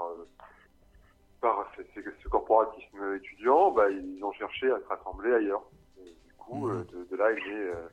par 1.42 1.72
ce, 1.76 1.82
ce- 1.96 2.12
ce 2.24 2.28
corporatisme 2.30 3.16
étudiant, 3.16 3.72
bah, 3.72 3.90
ils 3.90 4.24
ont 4.24 4.32
cherché 4.34 4.72
à 4.72 4.80
se 4.80 4.86
rassembler 4.86 5.34
ailleurs. 5.34 5.64
Et 6.00 6.04
du 6.28 6.34
coup, 6.38 6.70
euh, 6.70 6.84
de, 6.94 7.04
de 7.10 7.16
là 7.18 7.32
est 7.32 7.36
né, 7.36 7.56
euh, 7.56 7.88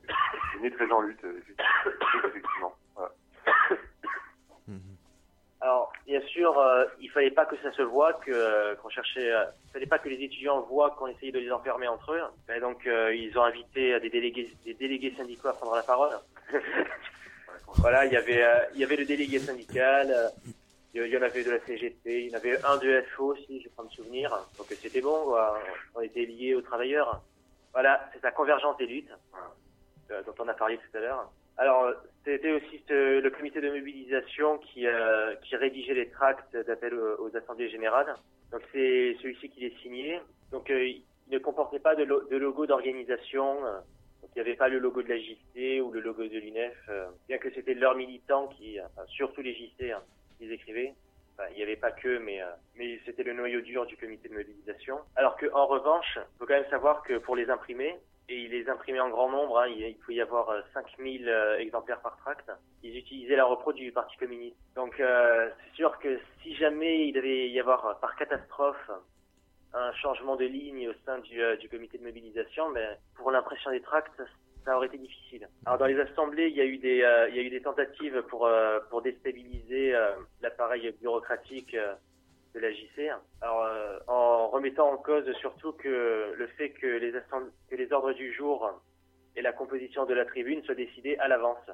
est 0.55 0.59
né 0.61 0.71
très 0.71 0.89
en 0.91 1.01
lutte, 1.01 1.23
effectivement. 1.23 2.29
effectivement. 2.29 2.73
Voilà. 2.95 3.11
Alors, 5.61 5.91
bien 6.05 6.21
sûr, 6.21 6.57
euh, 6.57 6.85
il 7.01 7.09
fallait 7.09 7.31
pas 7.31 7.45
que 7.45 7.57
ça 7.61 7.71
se 7.73 7.81
voit, 7.81 8.13
que 8.13 8.31
euh, 8.31 8.75
qu'on 8.75 8.89
cherchait, 8.89 9.31
euh, 9.31 9.43
il 9.67 9.71
fallait 9.73 9.85
pas 9.87 9.99
que 9.99 10.07
les 10.07 10.23
étudiants 10.23 10.61
voient 10.61 10.91
qu'on 10.91 11.07
essayait 11.07 11.33
de 11.33 11.39
les 11.39 11.51
enfermer 11.51 11.87
entre 11.87 12.13
eux. 12.13 12.21
Et 12.55 12.61
donc, 12.61 12.87
euh, 12.87 13.13
ils 13.13 13.37
ont 13.37 13.43
invité 13.43 13.99
des 13.99 14.09
délégués, 14.09 14.49
des 14.63 14.73
délégués 14.73 15.13
syndicaux 15.17 15.49
à 15.49 15.53
prendre 15.53 15.75
la 15.75 15.83
parole. 15.83 16.17
voilà, 17.75 18.05
il 18.05 18.13
y 18.13 18.15
avait, 18.15 18.41
euh, 18.41 18.59
il 18.73 18.79
y 18.79 18.83
avait 18.85 18.95
le 18.95 19.05
délégué 19.05 19.39
syndical, 19.39 20.09
euh, 20.11 20.29
il 20.93 21.05
y 21.05 21.17
en 21.17 21.21
avait 21.21 21.43
de 21.43 21.51
la 21.51 21.59
CGT, 21.59 22.25
il 22.25 22.29
y 22.29 22.31
en 22.33 22.37
avait 22.37 22.63
un 22.65 22.77
de 22.77 23.03
FO 23.15 23.33
aussi, 23.33 23.61
je 23.61 23.69
crois 23.69 23.83
me 23.83 23.89
souvenir. 23.89 24.29
Donc 24.57 24.67
c'était 24.69 25.01
bon, 25.01 25.23
quoi. 25.25 25.59
On 25.93 26.01
était 26.01 26.25
liés 26.25 26.55
aux 26.55 26.61
travailleurs. 26.61 27.21
Voilà, 27.73 28.09
c'est 28.13 28.23
la 28.23 28.31
convergence 28.31 28.77
des 28.77 28.87
luttes 28.87 29.11
euh, 30.09 30.23
dont 30.23 30.33
on 30.39 30.47
a 30.47 30.53
parlé 30.53 30.77
tout 30.77 30.97
à 30.97 31.01
l'heure. 31.01 31.29
Alors, 31.59 31.83
euh, 31.83 31.93
c'était 32.23 32.51
aussi 32.53 32.81
ce- 32.87 33.19
le 33.19 33.29
comité 33.31 33.59
de 33.59 33.69
mobilisation 33.69 34.57
qui, 34.59 34.87
euh, 34.87 35.35
qui 35.43 35.55
rédigeait 35.57 35.93
les 35.93 36.09
tracts 36.09 36.55
d'appel 36.55 36.93
aux, 36.95 37.35
assemblées 37.35 37.69
générales. 37.69 38.15
Donc, 38.51 38.61
c'est 38.71 39.15
celui-ci 39.21 39.49
qui 39.49 39.59
les 39.59 39.75
signait. 39.81 40.21
Donc, 40.51 40.69
euh, 40.71 40.87
il 40.87 41.03
ne 41.29 41.37
comportait 41.37 41.79
pas 41.79 41.95
de, 41.95 42.05
de 42.05 42.37
logo 42.37 42.65
d'organisation. 42.65 43.65
euh, 43.65 43.79
donc, 44.21 44.31
il 44.35 44.41
n'y 44.41 44.47
avait 44.47 44.55
pas 44.57 44.69
le 44.69 44.79
logo 44.79 45.01
de 45.01 45.09
la 45.09 45.17
JC 45.17 45.81
ou 45.81 45.91
le 45.91 45.99
logo 45.99 46.23
de 46.23 46.37
l'UNEF, 46.39 46.77
euh, 46.89 47.07
bien 47.27 47.37
que 47.37 47.51
c'était 47.51 47.73
leurs 47.73 47.95
militants 47.95 48.47
qui, 48.47 48.79
enfin, 48.81 49.05
surtout 49.07 49.41
les 49.41 49.53
JC, 49.53 49.91
hein, 49.91 50.01
qui 50.37 50.45
les 50.47 50.53
écrivaient. 50.55 50.93
Il 51.51 51.55
n'y 51.55 51.63
avait 51.63 51.77
pas 51.77 51.91
que, 51.91 52.17
mais, 52.19 52.41
euh, 52.41 52.47
mais 52.75 52.99
c'était 53.05 53.23
le 53.23 53.31
noyau 53.33 53.61
dur 53.61 53.85
du 53.85 53.95
comité 53.95 54.27
de 54.27 54.33
mobilisation. 54.33 54.97
Alors 55.15 55.37
que, 55.37 55.45
en 55.53 55.67
revanche, 55.67 56.17
il 56.17 56.37
faut 56.37 56.45
quand 56.45 56.53
même 56.53 56.69
savoir 56.69 57.01
que 57.03 57.17
pour 57.17 57.37
les 57.37 57.49
imprimer, 57.49 57.95
et 58.29 58.43
ils 58.43 58.51
les 58.51 58.69
imprimaient 58.69 58.99
en 58.99 59.09
grand 59.09 59.29
nombre, 59.29 59.59
hein, 59.59 59.67
il, 59.67 59.81
il 59.81 59.97
pouvait 59.97 60.15
y 60.15 60.21
avoir 60.21 60.49
euh, 60.49 60.61
5000 60.73 61.27
euh, 61.27 61.57
exemplaires 61.57 61.99
par 62.01 62.17
tract, 62.17 62.51
ils 62.83 62.95
utilisaient 62.95 63.35
la 63.35 63.45
repro 63.45 63.73
du 63.73 63.91
Parti 63.91 64.15
communiste. 64.17 64.57
Donc 64.75 64.99
euh, 64.99 65.49
c'est 65.63 65.75
sûr 65.75 65.97
que 65.99 66.19
si 66.43 66.55
jamais 66.55 67.07
il 67.07 67.13
devait 67.13 67.49
y 67.49 67.59
avoir 67.59 67.85
euh, 67.85 67.93
par 67.95 68.15
catastrophe 68.15 68.89
un 69.73 69.91
changement 69.93 70.35
de 70.35 70.45
ligne 70.45 70.89
au 70.89 70.93
sein 71.05 71.19
du, 71.19 71.41
euh, 71.41 71.55
du 71.57 71.69
comité 71.69 71.97
de 71.97 72.03
mobilisation, 72.03 72.71
ben, 72.71 72.97
pour 73.15 73.31
l'impression 73.31 73.71
des 73.71 73.81
tracts, 73.81 74.21
ça 74.65 74.75
aurait 74.75 74.87
été 74.87 74.97
difficile. 74.97 75.47
Alors 75.65 75.79
dans 75.79 75.85
les 75.85 75.99
assemblées, 75.99 76.47
il 76.47 76.55
y 76.55 76.61
a 76.61 76.65
eu 76.65 76.77
des, 76.77 77.01
euh, 77.01 77.29
il 77.29 77.35
y 77.35 77.39
a 77.39 77.41
eu 77.43 77.49
des 77.49 77.61
tentatives 77.61 78.21
pour, 78.29 78.45
euh, 78.45 78.79
pour 78.89 79.01
déstabiliser 79.01 79.95
euh, 79.95 80.11
l'appareil 80.41 80.93
bureaucratique 81.01 81.73
euh, 81.75 81.93
de 82.53 82.59
la. 82.59 82.69
Alors 83.41 83.63
euh, 83.63 83.99
en 84.07 84.49
remettant 84.49 84.91
en 84.91 84.97
cause 84.97 85.31
surtout 85.39 85.73
que 85.73 86.33
le 86.35 86.47
fait 86.57 86.71
que 86.71 86.87
les, 86.87 87.11
que 87.69 87.75
les 87.75 87.91
ordres 87.93 88.13
du 88.13 88.33
jour 88.33 88.81
et 89.35 89.41
la 89.41 89.53
composition 89.53 90.05
de 90.05 90.13
la 90.13 90.25
tribune 90.25 90.63
soient 90.63 90.75
décidés 90.75 91.15
à 91.17 91.27
l'avance 91.27 91.69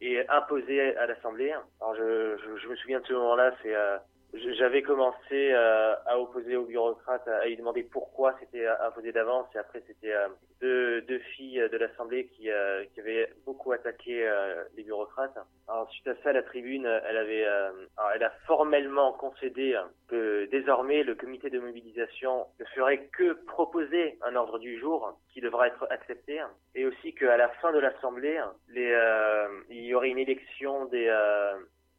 et 0.00 0.26
imposés 0.28 0.96
à 0.96 1.06
l'Assemblée. 1.06 1.52
Alors 1.80 1.94
je, 1.96 2.36
je, 2.38 2.56
je 2.62 2.68
me 2.68 2.76
souviens 2.76 3.00
de 3.00 3.06
ce 3.06 3.12
moment-là, 3.12 3.54
c'est 3.62 3.74
euh, 3.74 3.98
j'avais 4.32 4.82
commencé 4.82 5.52
euh, 5.52 5.94
à 6.06 6.18
opposer 6.18 6.56
aux 6.56 6.64
bureaucrates, 6.64 7.26
à, 7.26 7.46
lui 7.46 7.56
demander 7.56 7.82
pourquoi 7.82 8.36
c'était 8.40 8.66
imposé 8.66 9.12
d'avance, 9.12 9.46
et 9.54 9.58
après 9.58 9.82
c'était 9.86 10.12
euh, 10.12 10.28
deux, 10.60 11.02
deux 11.02 11.18
filles 11.18 11.62
de 11.70 11.76
l'Assemblée 11.76 12.26
qui, 12.26 12.50
euh, 12.50 12.84
qui 12.92 13.00
avaient 13.00 13.32
beaucoup 13.44 13.72
attaqué 13.72 14.26
euh, 14.26 14.64
les 14.76 14.84
bureaucrates. 14.84 15.36
Alors 15.68 15.90
suite 15.90 16.06
à 16.08 16.14
ça, 16.22 16.32
la 16.32 16.42
tribune, 16.42 16.86
elle 16.86 17.16
avait, 17.16 17.44
euh, 17.46 17.70
elle 18.14 18.22
a 18.22 18.30
formellement 18.46 19.12
concédé 19.12 19.78
que 20.08 20.46
désormais 20.50 21.02
le 21.02 21.14
comité 21.14 21.50
de 21.50 21.58
mobilisation 21.58 22.46
ne 22.58 22.64
ferait 22.66 23.06
que 23.12 23.32
proposer 23.46 24.18
un 24.22 24.36
ordre 24.36 24.58
du 24.58 24.78
jour 24.78 25.18
qui 25.32 25.40
devra 25.40 25.68
être 25.68 25.86
accepté, 25.90 26.40
et 26.74 26.86
aussi 26.86 27.14
qu'à 27.14 27.36
la 27.36 27.48
fin 27.60 27.72
de 27.72 27.78
l'Assemblée, 27.78 28.40
les, 28.68 28.92
euh, 28.92 29.48
il 29.70 29.84
y 29.84 29.94
aurait 29.94 30.10
une 30.10 30.18
élection 30.18 30.86
des 30.86 31.08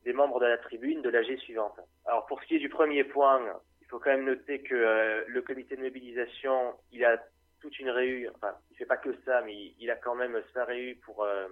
des 0.03 0.13
membres 0.13 0.39
de 0.39 0.45
la 0.45 0.57
tribune 0.57 1.01
de 1.01 1.09
l'AG 1.09 1.37
suivante. 1.37 1.79
Alors 2.05 2.25
pour 2.25 2.41
ce 2.41 2.47
qui 2.47 2.55
est 2.55 2.59
du 2.59 2.69
premier 2.69 3.03
point, 3.03 3.41
il 3.81 3.87
faut 3.87 3.99
quand 3.99 4.09
même 4.09 4.25
noter 4.25 4.61
que 4.61 4.75
euh, 4.75 5.23
le 5.27 5.41
comité 5.41 5.75
de 5.75 5.81
mobilisation, 5.81 6.73
il 6.91 7.05
a 7.05 7.17
toute 7.59 7.77
une 7.79 7.89
réu, 7.89 8.29
enfin 8.35 8.55
il 8.71 8.77
fait 8.77 8.85
pas 8.85 8.97
que 8.97 9.15
ça, 9.25 9.41
mais 9.41 9.53
il, 9.53 9.75
il 9.79 9.91
a 9.91 9.95
quand 9.95 10.15
même 10.15 10.41
sa 10.53 10.65
réu 10.65 10.95
pour 11.05 11.23
euh, 11.23 11.47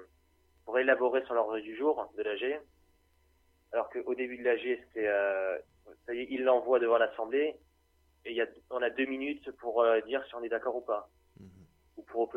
pour 0.66 0.78
élaborer 0.80 1.24
son 1.28 1.36
ordre 1.36 1.60
du 1.60 1.76
jour 1.76 2.12
de 2.18 2.24
l'AG. 2.24 2.62
Alors 3.72 3.90
qu'au 3.90 4.16
début 4.16 4.38
de 4.38 4.44
l'AG, 4.44 4.62
c'était 4.62 5.08
euh, 5.08 5.58
ça 6.06 6.14
y 6.14 6.22
est, 6.22 6.28
il 6.32 6.44
l'envoie 6.44 6.80
devant 6.80 6.98
l'Assemblée 6.98 7.56
et 8.26 8.32
il 8.32 8.36
y 8.36 8.42
a, 8.42 8.48
on 8.72 8.82
a 8.82 8.90
deux 8.90 9.06
minutes 9.06 9.52
pour 9.58 9.82
euh, 9.82 10.02
dire 10.02 10.24
si 10.28 10.36
on 10.36 10.44
est 10.44 10.50
d'accord 10.50 10.76
ou 10.76 10.82
pas, 10.82 11.10
ou 11.98 12.04
pour 12.04 12.32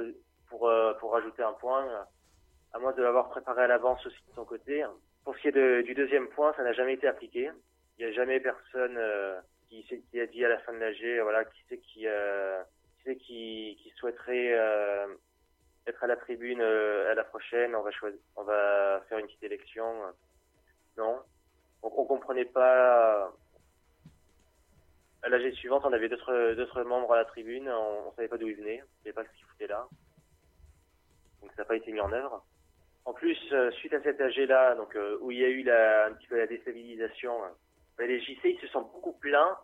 pour 0.48 0.68
euh, 0.68 0.92
pour 0.94 1.12
rajouter 1.12 1.42
un 1.42 1.54
point, 1.54 2.06
à 2.72 2.78
moins 2.78 2.92
de 2.92 3.02
l'avoir 3.02 3.30
préparé 3.30 3.62
à 3.62 3.66
l'avance 3.66 4.04
aussi 4.06 4.22
de 4.28 4.34
son 4.34 4.44
côté. 4.44 4.84
Pour 5.24 5.36
ce 5.36 5.42
qui 5.42 5.48
est 5.48 5.52
de- 5.52 5.82
du 5.82 5.94
deuxième 5.94 6.28
point, 6.28 6.52
ça 6.54 6.62
n'a 6.64 6.72
jamais 6.72 6.94
été 6.94 7.06
appliqué. 7.06 7.50
Il 7.98 8.04
n'y 8.06 8.10
a 8.10 8.14
jamais 8.14 8.40
personne 8.40 8.96
euh, 8.96 9.40
qui, 9.68 9.84
qui 9.84 10.20
a 10.20 10.26
dit 10.26 10.44
à 10.44 10.48
la 10.48 10.58
fin 10.60 10.72
de 10.72 10.78
l'AG, 10.78 11.20
voilà, 11.22 11.44
qui 11.44 11.62
sait 11.68 11.78
qui, 11.78 12.06
euh, 12.06 12.62
qui, 13.04 13.16
qui, 13.16 13.78
qui 13.82 13.90
souhaiterait 13.96 14.52
euh, 14.54 15.06
être 15.86 16.02
à 16.02 16.06
la 16.06 16.16
tribune 16.16 16.60
euh, 16.60 17.10
à 17.10 17.14
la 17.14 17.24
prochaine. 17.24 17.74
On 17.76 17.82
va 17.82 17.90
choisir, 17.92 18.18
on 18.36 18.42
va 18.42 19.02
faire 19.08 19.18
une 19.18 19.26
petite 19.26 19.42
élection. 19.44 19.94
Non, 20.96 21.20
on, 21.82 21.92
on 21.96 22.04
comprenait 22.04 22.44
pas. 22.44 23.32
À 25.24 25.28
l'AG 25.28 25.52
suivante, 25.52 25.84
on 25.84 25.92
avait 25.92 26.08
d'autres 26.08 26.82
membres 26.82 27.12
à 27.12 27.16
la 27.18 27.24
tribune. 27.24 27.68
On, 27.68 28.08
on 28.08 28.12
savait 28.14 28.26
pas 28.28 28.38
d'où 28.38 28.48
ils 28.48 28.56
venaient. 28.56 28.82
On 28.82 29.02
savait 29.04 29.12
pas 29.12 29.22
ce 29.24 29.28
qu'ils 29.36 29.46
foutaient 29.46 29.68
là. 29.68 29.86
Donc 31.40 31.50
ça 31.52 31.62
n'a 31.62 31.64
pas 31.66 31.76
été 31.76 31.92
mis 31.92 32.00
en 32.00 32.12
œuvre. 32.12 32.44
En 33.04 33.12
plus, 33.12 33.38
euh, 33.52 33.70
suite 33.72 33.92
à 33.94 34.02
cet 34.02 34.20
AG-là, 34.20 34.76
donc 34.76 34.94
euh, 34.94 35.18
où 35.20 35.30
il 35.32 35.38
y 35.38 35.44
a 35.44 35.48
eu 35.48 35.62
la, 35.64 36.06
un 36.06 36.12
petit 36.12 36.28
peu 36.28 36.38
la 36.38 36.46
déstabilisation, 36.46 37.32
euh, 37.44 38.06
les 38.06 38.20
JC 38.20 38.38
ils 38.44 38.58
se 38.60 38.68
sont 38.68 38.82
beaucoup 38.82 39.12
plaints 39.12 39.56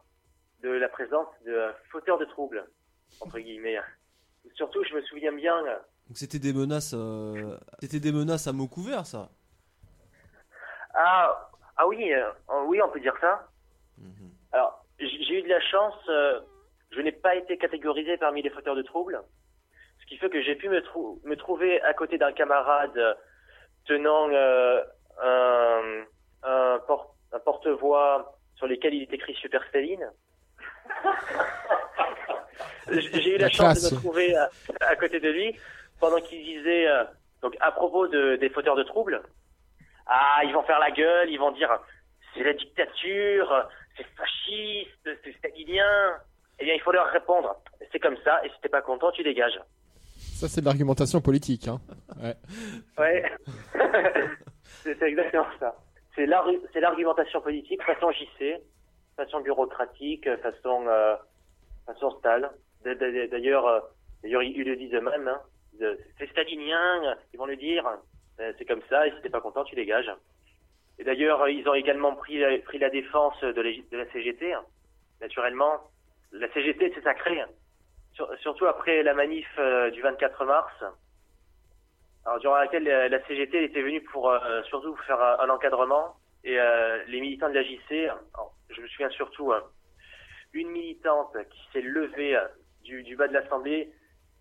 de 0.62 0.70
la 0.70 0.88
présence 0.88 1.28
de 1.46 1.68
fauteurs 1.90 2.18
de 2.18 2.24
troubles, 2.24 2.66
entre 3.20 3.38
guillemets. 3.38 3.78
Surtout, 4.54 4.82
je 4.84 4.94
me 4.94 5.02
souviens 5.02 5.32
bien, 5.32 5.62
Donc 5.62 6.16
c'était 6.16 6.40
des 6.40 6.52
menaces, 6.52 6.94
euh, 6.96 7.56
c'était 7.80 8.00
des 8.00 8.10
menaces 8.12 8.48
à 8.48 8.52
mots 8.52 8.66
couverts, 8.66 9.06
ça. 9.06 9.28
ah, 10.94 11.50
ah 11.76 11.86
oui, 11.86 12.12
euh, 12.12 12.30
oui, 12.66 12.80
on 12.82 12.88
peut 12.90 13.00
dire 13.00 13.14
ça. 13.20 13.48
Alors, 14.52 14.84
j- 14.98 15.24
j'ai 15.24 15.38
eu 15.38 15.42
de 15.42 15.48
la 15.48 15.60
chance, 15.60 15.94
euh, 16.08 16.40
je 16.90 17.00
n'ai 17.00 17.12
pas 17.12 17.36
été 17.36 17.56
catégorisé 17.56 18.16
parmi 18.16 18.42
les 18.42 18.50
fauteurs 18.50 18.74
de 18.74 18.82
troubles, 18.82 19.20
ce 20.00 20.06
qui 20.06 20.16
fait 20.16 20.30
que 20.30 20.42
j'ai 20.42 20.56
pu 20.56 20.68
me, 20.68 20.82
trou- 20.82 21.20
me 21.24 21.36
trouver 21.36 21.80
à 21.82 21.94
côté 21.94 22.18
d'un 22.18 22.32
camarade 22.32 22.98
tenant 23.88 24.28
euh, 24.30 24.82
un, 25.22 26.04
un, 26.44 26.78
por- 26.86 27.14
un 27.32 27.38
porte-voix 27.40 28.36
sur 28.56 28.66
lequel 28.68 28.94
il 28.94 29.02
est 29.02 29.12
écrit 29.12 29.34
Super 29.34 29.62
Staline. 29.68 30.08
J'ai 32.90 33.34
eu 33.34 33.38
la, 33.38 33.46
La 33.46 33.50
chance 33.50 33.80
classe. 33.80 33.90
de 33.90 33.96
me 33.96 34.00
trouver 34.00 34.34
à, 34.36 34.48
à 34.80 34.96
côté 34.96 35.20
de 35.20 35.30
lui 35.30 35.58
pendant 36.00 36.20
qu'il 36.20 36.42
disait, 36.44 36.88
euh, 36.88 37.04
donc 37.42 37.56
à 37.60 37.72
propos 37.72 38.08
de, 38.08 38.36
des 38.36 38.48
fauteurs 38.50 38.76
de 38.76 38.82
troubles, 38.84 39.22
ah, 40.06 40.40
ils 40.44 40.52
vont 40.52 40.62
faire 40.62 40.78
la 40.78 40.90
gueule, 40.90 41.30
ils 41.30 41.38
vont 41.38 41.50
dire 41.52 41.70
c'est 42.34 42.44
la 42.44 42.52
dictature, 42.54 43.68
c'est 43.96 44.06
fasciste, 44.16 45.10
c'est 45.24 45.32
stalinien. 45.38 46.16
Eh 46.60 46.64
bien, 46.64 46.74
il 46.74 46.80
faut 46.80 46.92
leur 46.92 47.06
répondre 47.08 47.56
c'est 47.92 48.00
comme 48.00 48.16
ça, 48.24 48.44
et 48.44 48.48
si 48.50 48.54
t'es 48.60 48.68
pas 48.68 48.82
content, 48.82 49.10
tu 49.12 49.22
dégages. 49.22 49.58
Ça, 50.38 50.46
c'est 50.48 50.60
de 50.60 50.66
l'argumentation 50.66 51.20
politique. 51.20 51.66
Hein. 51.66 51.80
Ouais. 52.22 52.34
Ouais. 52.96 53.24
c'est 54.84 55.02
exactement 55.02 55.46
ça. 55.58 55.74
C'est 56.14 56.26
l'argu- 56.26 56.60
c'est 56.72 56.78
l'argumentation 56.80 57.40
politique 57.40 57.82
façon 57.82 58.12
JC, 58.12 58.60
façon 59.16 59.40
bureaucratique, 59.40 60.28
façon 60.42 60.86
euh, 60.86 61.16
façon 61.86 62.10
Stal. 62.18 62.50
D'ailleurs, 62.84 63.66
euh, 63.66 63.80
d'ailleurs 64.22 64.42
ils 64.44 64.62
le 64.64 64.76
disent 64.76 64.94
eux-mêmes. 64.94 65.26
Hein. 65.26 65.40
Disent, 65.72 65.98
C'est 66.18 66.30
stalinien, 66.30 67.16
ils 67.32 67.36
vont 67.38 67.46
le 67.46 67.56
dire. 67.56 67.84
Euh, 68.40 68.52
C'est 68.58 68.64
comme 68.64 68.82
ça, 68.88 69.08
et 69.08 69.10
si 69.16 69.20
t'es 69.22 69.30
pas 69.30 69.40
content, 69.40 69.64
tu 69.64 69.74
dégages. 69.74 70.10
Et 71.00 71.04
d'ailleurs, 71.04 71.42
euh, 71.42 71.50
ils 71.50 71.68
ont 71.68 71.74
également 71.74 72.14
pris 72.14 72.38
pris 72.64 72.78
la 72.78 72.90
défense 72.90 73.40
de, 73.42 73.60
la- 73.96 74.12
CGT. 74.12 74.52
hein. 74.54 74.62
Naturellement, 75.20 75.80
la 76.30 76.48
CGT, 76.52 76.92
c'est 76.94 77.02
sacré. 77.02 77.42
Sur- 78.18 78.26
sur- 78.26 78.38
surtout 78.40 78.66
après 78.66 79.04
la 79.04 79.14
manif 79.14 79.46
euh, 79.60 79.90
du 79.92 80.02
24 80.02 80.44
mars, 80.44 80.72
alors 82.26 82.40
durant 82.40 82.56
laquelle 82.56 82.88
euh, 82.88 83.08
la 83.08 83.24
CGT 83.28 83.62
était 83.62 83.80
venue 83.80 84.02
pour 84.02 84.28
euh, 84.28 84.60
surtout 84.64 84.96
faire 85.06 85.20
un, 85.20 85.48
encadrement 85.48 86.16
et 86.42 86.58
les 87.06 87.20
militants 87.20 87.48
de 87.48 87.54
la 87.54 87.62
JC, 87.62 88.10
je 88.70 88.80
me 88.80 88.88
souviens 88.88 89.10
surtout 89.10 89.52
hein, 89.52 89.62
une 90.52 90.68
militante 90.70 91.36
qui 91.50 91.60
s'est 91.72 91.80
levée 91.80 92.36
du, 92.82 93.14
bas 93.16 93.28
de 93.28 93.34
l'Assemblée, 93.34 93.92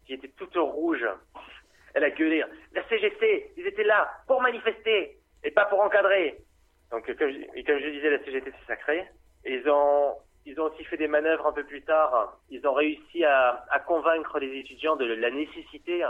qui 0.06 0.14
était 0.14 0.30
toute 0.30 0.56
rouge. 0.56 1.06
Elle 1.94 2.04
a 2.04 2.10
gueulé 2.12 2.44
la 2.74 2.88
CGT, 2.88 3.52
ils 3.58 3.68
étaient 3.68 3.84
là 3.84 4.10
pour 4.26 4.42
manifester 4.42 5.20
et 5.44 5.52
pas 5.52 5.66
pour 5.66 5.82
encadrer. 5.82 6.40
Donc 6.92 7.06
comme 7.06 7.30
je, 7.30 7.64
comme 7.64 7.80
je 7.80 7.90
disais, 7.90 8.10
la 8.10 8.24
CGT 8.24 8.52
c'est 8.60 8.68
sacré. 8.68 9.06
Ils 9.46 9.68
ont 9.70 10.16
ils 10.48 10.60
ont 10.60 10.66
aussi 10.66 10.84
fait 10.86 10.98
des 10.98 11.08
manœuvres 11.08 11.46
un 11.46 11.52
peu 11.52 11.64
plus 11.64 11.84
tard. 11.84 12.38
Ils 12.50 12.66
ont 12.68 12.74
réussi 12.74 13.24
à, 13.24 13.66
convaincre 13.86 14.40
les 14.40 14.60
étudiants 14.60 14.96
de 14.96 15.06
la 15.06 15.30
nécessité 15.30 16.04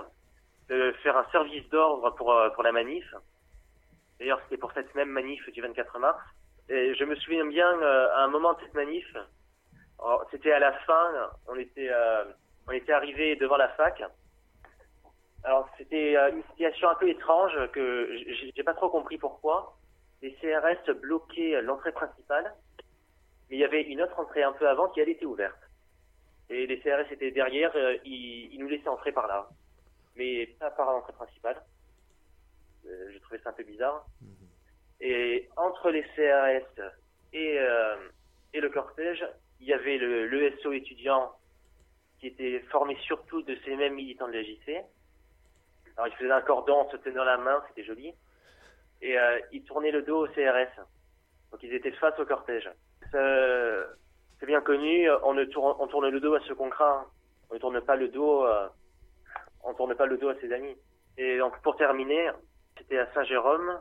de 0.70 0.94
faire 1.04 1.18
un 1.18 1.26
service 1.32 1.68
d'ordre 1.70 2.12
pour, 2.16 2.32
euh, 2.32 2.50
la 2.64 2.72
manif. 2.72 3.14
D'ailleurs, 4.20 4.40
c'était 4.44 4.58
pour 4.58 4.72
cette 4.74 4.94
même 4.96 5.10
manif 5.10 5.48
du 5.52 5.62
24 5.62 6.00
mars. 6.00 6.22
Et 6.70 6.96
je 6.96 7.04
me 7.04 7.16
souviens 7.16 7.46
bien, 7.46 7.70
euh, 7.82 8.10
à 8.14 8.24
un 8.24 8.28
moment 8.28 8.54
de 8.54 8.60
cette 8.62 8.74
manif, 8.74 9.06
alors, 10.00 10.26
c'était 10.30 10.52
à 10.52 10.60
la 10.60 10.74
fin, 10.74 11.32
on 11.48 11.56
était, 11.56 11.90
euh, 11.90 12.26
arrivé 12.90 13.36
devant 13.36 13.58
la 13.58 13.70
fac. 13.70 14.04
Alors, 15.44 15.68
c'était 15.78 16.16
euh, 16.16 16.32
une 16.32 16.44
situation 16.52 16.90
un 16.90 16.96
peu 16.96 17.10
étrange 17.10 17.54
que 17.72 18.10
j'ai 18.56 18.64
pas 18.64 18.74
trop 18.74 18.90
compris 18.90 19.18
pourquoi. 19.18 19.76
Les 20.22 20.34
CRS 20.36 20.94
bloquaient 21.02 21.62
l'entrée 21.62 21.92
principale, 21.92 22.54
mais 23.50 23.58
il 23.58 23.60
y 23.60 23.66
avait 23.66 23.84
une 23.84 24.02
autre 24.02 24.20
entrée 24.20 24.44
un 24.44 24.54
peu 24.54 24.68
avant 24.68 24.90
qui, 24.90 25.00
elle, 25.00 25.10
était 25.10 25.26
ouverte. 25.26 25.60
Et 26.50 26.66
les 26.66 26.80
CRS 26.80 27.12
étaient 27.12 27.32
derrière, 27.32 27.76
euh, 27.76 27.98
ils, 28.06 28.54
ils 28.54 28.60
nous 28.60 28.68
laissaient 28.68 28.88
entrer 28.88 29.12
par 29.12 29.28
là. 29.28 29.50
Mais 30.16 30.48
pas 30.60 30.72
par 30.72 30.92
l'entrée 30.92 31.14
principale. 31.14 31.62
Euh, 32.88 33.10
J'ai 33.12 33.20
trouvé 33.20 33.40
ça 33.40 33.50
un 33.50 33.54
peu 33.54 33.64
bizarre. 33.64 34.06
Et 35.00 35.48
entre 35.56 35.92
les 35.92 36.04
CRS 36.04 36.82
et, 37.34 37.60
euh, 37.60 37.96
et 38.54 38.60
le 38.60 38.70
cortège, 38.70 39.26
il 39.60 39.68
y 39.68 39.74
avait 39.74 39.98
le, 39.98 40.26
l'ESO 40.28 40.72
étudiant 40.72 41.32
qui 42.20 42.28
était 42.28 42.60
formé 42.72 42.98
surtout 43.02 43.42
de 43.44 43.56
ces 43.64 43.76
mêmes 43.76 43.94
militants 43.94 44.28
de 44.28 44.34
la 44.34 44.44
JC. 44.44 44.84
Alors 45.96 46.08
il 46.08 46.16
faisait 46.16 46.32
un 46.32 46.42
cordon 46.42 46.76
en 46.76 46.90
se 46.90 46.98
tenant 46.98 47.24
la 47.24 47.38
main, 47.38 47.64
c'était 47.68 47.84
joli. 47.84 48.14
Et 49.02 49.18
euh, 49.18 49.40
ils 49.52 49.64
tournaient 49.64 49.92
le 49.92 50.02
dos 50.02 50.26
au 50.26 50.28
CRS. 50.28 50.82
Donc 51.52 51.62
ils 51.62 51.74
étaient 51.74 51.92
face 51.92 52.18
au 52.20 52.26
cortège. 52.26 52.70
Ça, 53.12 53.88
C'est 54.40 54.46
bien 54.46 54.62
connu, 54.62 55.10
on, 55.24 55.34
ne 55.34 55.46
tourne, 55.46 55.76
on 55.80 55.88
tourne 55.88 56.10
le 56.10 56.20
dos 56.20 56.36
à 56.36 56.40
ceux 56.42 56.56
qu'on 56.56 56.70
craint. 56.70 57.06
On 57.50 57.56
ne 57.56 57.60
tourne 57.60 57.80
pas 57.82 57.96
le 57.96 58.10
dos, 58.10 58.46
euh, 58.46 58.68
on 59.64 59.74
tourne 59.74 59.96
pas 59.96 60.06
le 60.06 60.18
dos 60.18 60.30
à 60.30 60.36
ses 60.42 60.52
amis. 60.52 60.76
Et 61.18 61.38
donc 61.38 61.60
pour 61.62 61.76
terminer, 61.78 62.32
c'était 62.78 63.00
à 63.00 63.12
Saint-Jérôme 63.14 63.80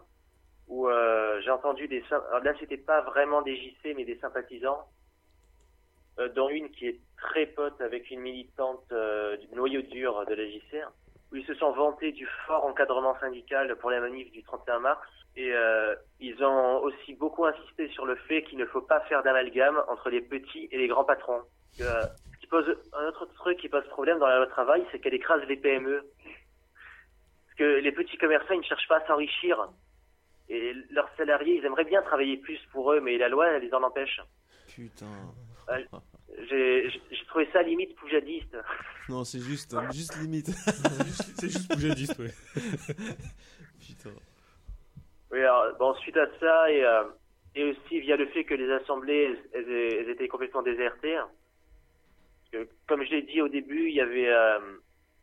où 0.69 0.89
euh, 0.89 1.41
j'ai 1.43 1.51
entendu 1.51 1.87
des 1.87 2.03
alors 2.11 2.43
là 2.43 2.53
c'était 2.59 2.77
pas 2.77 3.01
vraiment 3.03 3.43
des 3.43 3.57
JC 3.57 3.95
mais 3.95 4.05
des 4.05 4.19
sympathisants 4.19 4.89
euh, 6.19 6.29
dont 6.31 6.49
une 6.49 6.71
qui 6.71 6.89
est 6.89 7.01
très 7.17 7.47
pote 7.47 7.81
avec 7.81 8.11
une 8.11 8.21
militante 8.21 8.85
euh, 8.91 9.37
du 9.37 9.49
noyau 9.55 9.83
dur 9.83 10.25
de 10.27 10.35
la 10.35 10.45
JC 10.45 10.83
où 11.33 11.37
ils 11.37 11.47
se 11.47 11.55
sont 11.55 11.73
vantés 11.73 12.13
du 12.13 12.27
fort 12.47 12.65
encadrement 12.65 13.19
syndical 13.21 13.75
pour 13.77 13.91
la 13.91 14.01
manif 14.01 14.31
du 14.33 14.43
31 14.43 14.81
mars 14.81 15.07
et 15.37 15.53
euh, 15.53 15.95
ils 16.19 16.43
ont 16.43 16.79
aussi 16.79 17.15
beaucoup 17.15 17.45
insisté 17.45 17.89
sur 17.91 18.07
le 18.07 18.17
fait 18.17 18.43
qu'il 18.45 18.59
ne 18.59 18.65
faut 18.65 18.81
pas 18.81 19.01
faire 19.01 19.23
d'amalgame 19.23 19.83
entre 19.89 20.09
les 20.09 20.23
petits 20.23 20.69
et 20.71 20.79
les 20.79 20.89
grands 20.89 21.05
patrons. 21.05 21.43
Euh, 21.81 22.03
ce 22.33 22.39
qui 22.41 22.47
pose 22.47 22.65
un 22.95 23.07
autre 23.09 23.27
truc 23.35 23.59
qui 23.59 23.69
pose 23.69 23.87
problème 23.89 24.19
dans 24.19 24.27
la 24.27 24.39
loi 24.39 24.47
travail, 24.47 24.85
c'est 24.91 24.99
qu'elle 24.99 25.15
écrase 25.15 25.43
les 25.47 25.57
PME. 25.57 26.03
Parce 26.25 27.59
que 27.59 27.81
les 27.81 27.93
petits 27.93 28.17
commerçants, 28.17 28.55
ils 28.55 28.61
ne 28.61 28.65
cherchent 28.65 28.89
pas 28.89 28.99
à 28.99 29.07
s'enrichir. 29.07 29.69
Et 30.49 30.73
leurs 30.91 31.11
salariés, 31.17 31.57
ils 31.57 31.65
aimeraient 31.67 31.85
bien 31.85 32.01
travailler 32.03 32.39
plus 32.39 32.61
pour 32.73 32.93
eux, 32.93 33.01
mais 33.01 33.19
la 33.19 33.29
loi, 33.29 33.49
elle 33.49 33.63
les 33.63 33.75
en 33.75 33.83
empêche. 33.83 34.21
Putain. 34.69 35.07
J'ai 36.49 36.91
trouvé 37.29 37.49
ça 37.53 37.63
limite 37.63 37.95
poujadiste. 37.97 38.57
Non, 39.09 39.23
c'est 39.23 39.39
juste, 39.39 39.77
juste 39.93 40.21
limite. 40.21 40.49
C'est 41.37 41.49
juste 41.49 41.73
poujadiste, 41.73 42.19
ouais. 42.19 42.33
Putain. 43.81 44.11
Oui, 45.31 45.39
alors, 45.39 45.77
bon, 45.79 45.95
suite 45.95 46.17
à 46.17 46.27
ça, 46.41 46.73
et, 46.73 46.85
euh, 46.85 47.05
et 47.55 47.65
aussi 47.71 48.01
via 48.01 48.17
le 48.17 48.27
fait 48.27 48.43
que 48.45 48.55
les 48.55 48.71
assemblées, 48.73 49.39
elles, 49.55 50.11
étaient 50.11 50.27
complètement 50.27 50.63
désertées. 50.63 51.15
Parce 51.15 52.65
que, 52.65 52.71
comme 52.89 53.05
je 53.05 53.11
l'ai 53.11 53.23
dit 53.23 53.41
au 53.41 53.49
début, 53.49 53.89
il 53.89 53.95
y 53.95 54.01
avait, 54.01 54.29
euh, 54.29 54.59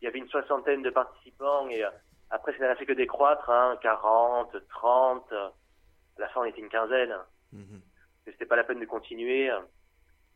il 0.01 0.05
y 0.05 0.07
avait 0.07 0.19
une 0.19 0.29
soixantaine 0.29 0.81
de 0.81 0.89
participants, 0.89 1.67
et 1.67 1.83
euh, 1.83 1.89
après, 2.29 2.57
ça 2.57 2.67
n'a 2.67 2.75
fait 2.75 2.85
que 2.85 2.93
décroître, 2.93 3.49
hein, 3.49 3.77
40, 3.81 4.55
30, 4.69 5.25
euh, 5.31 5.47
à 6.17 6.21
la 6.21 6.29
fin, 6.29 6.41
on 6.41 6.45
était 6.45 6.61
une 6.61 6.69
quinzaine. 6.69 7.15
Et 7.53 8.31
C'était 8.31 8.45
pas 8.45 8.55
la 8.55 8.63
peine 8.63 8.79
de 8.79 8.85
continuer. 8.85 9.51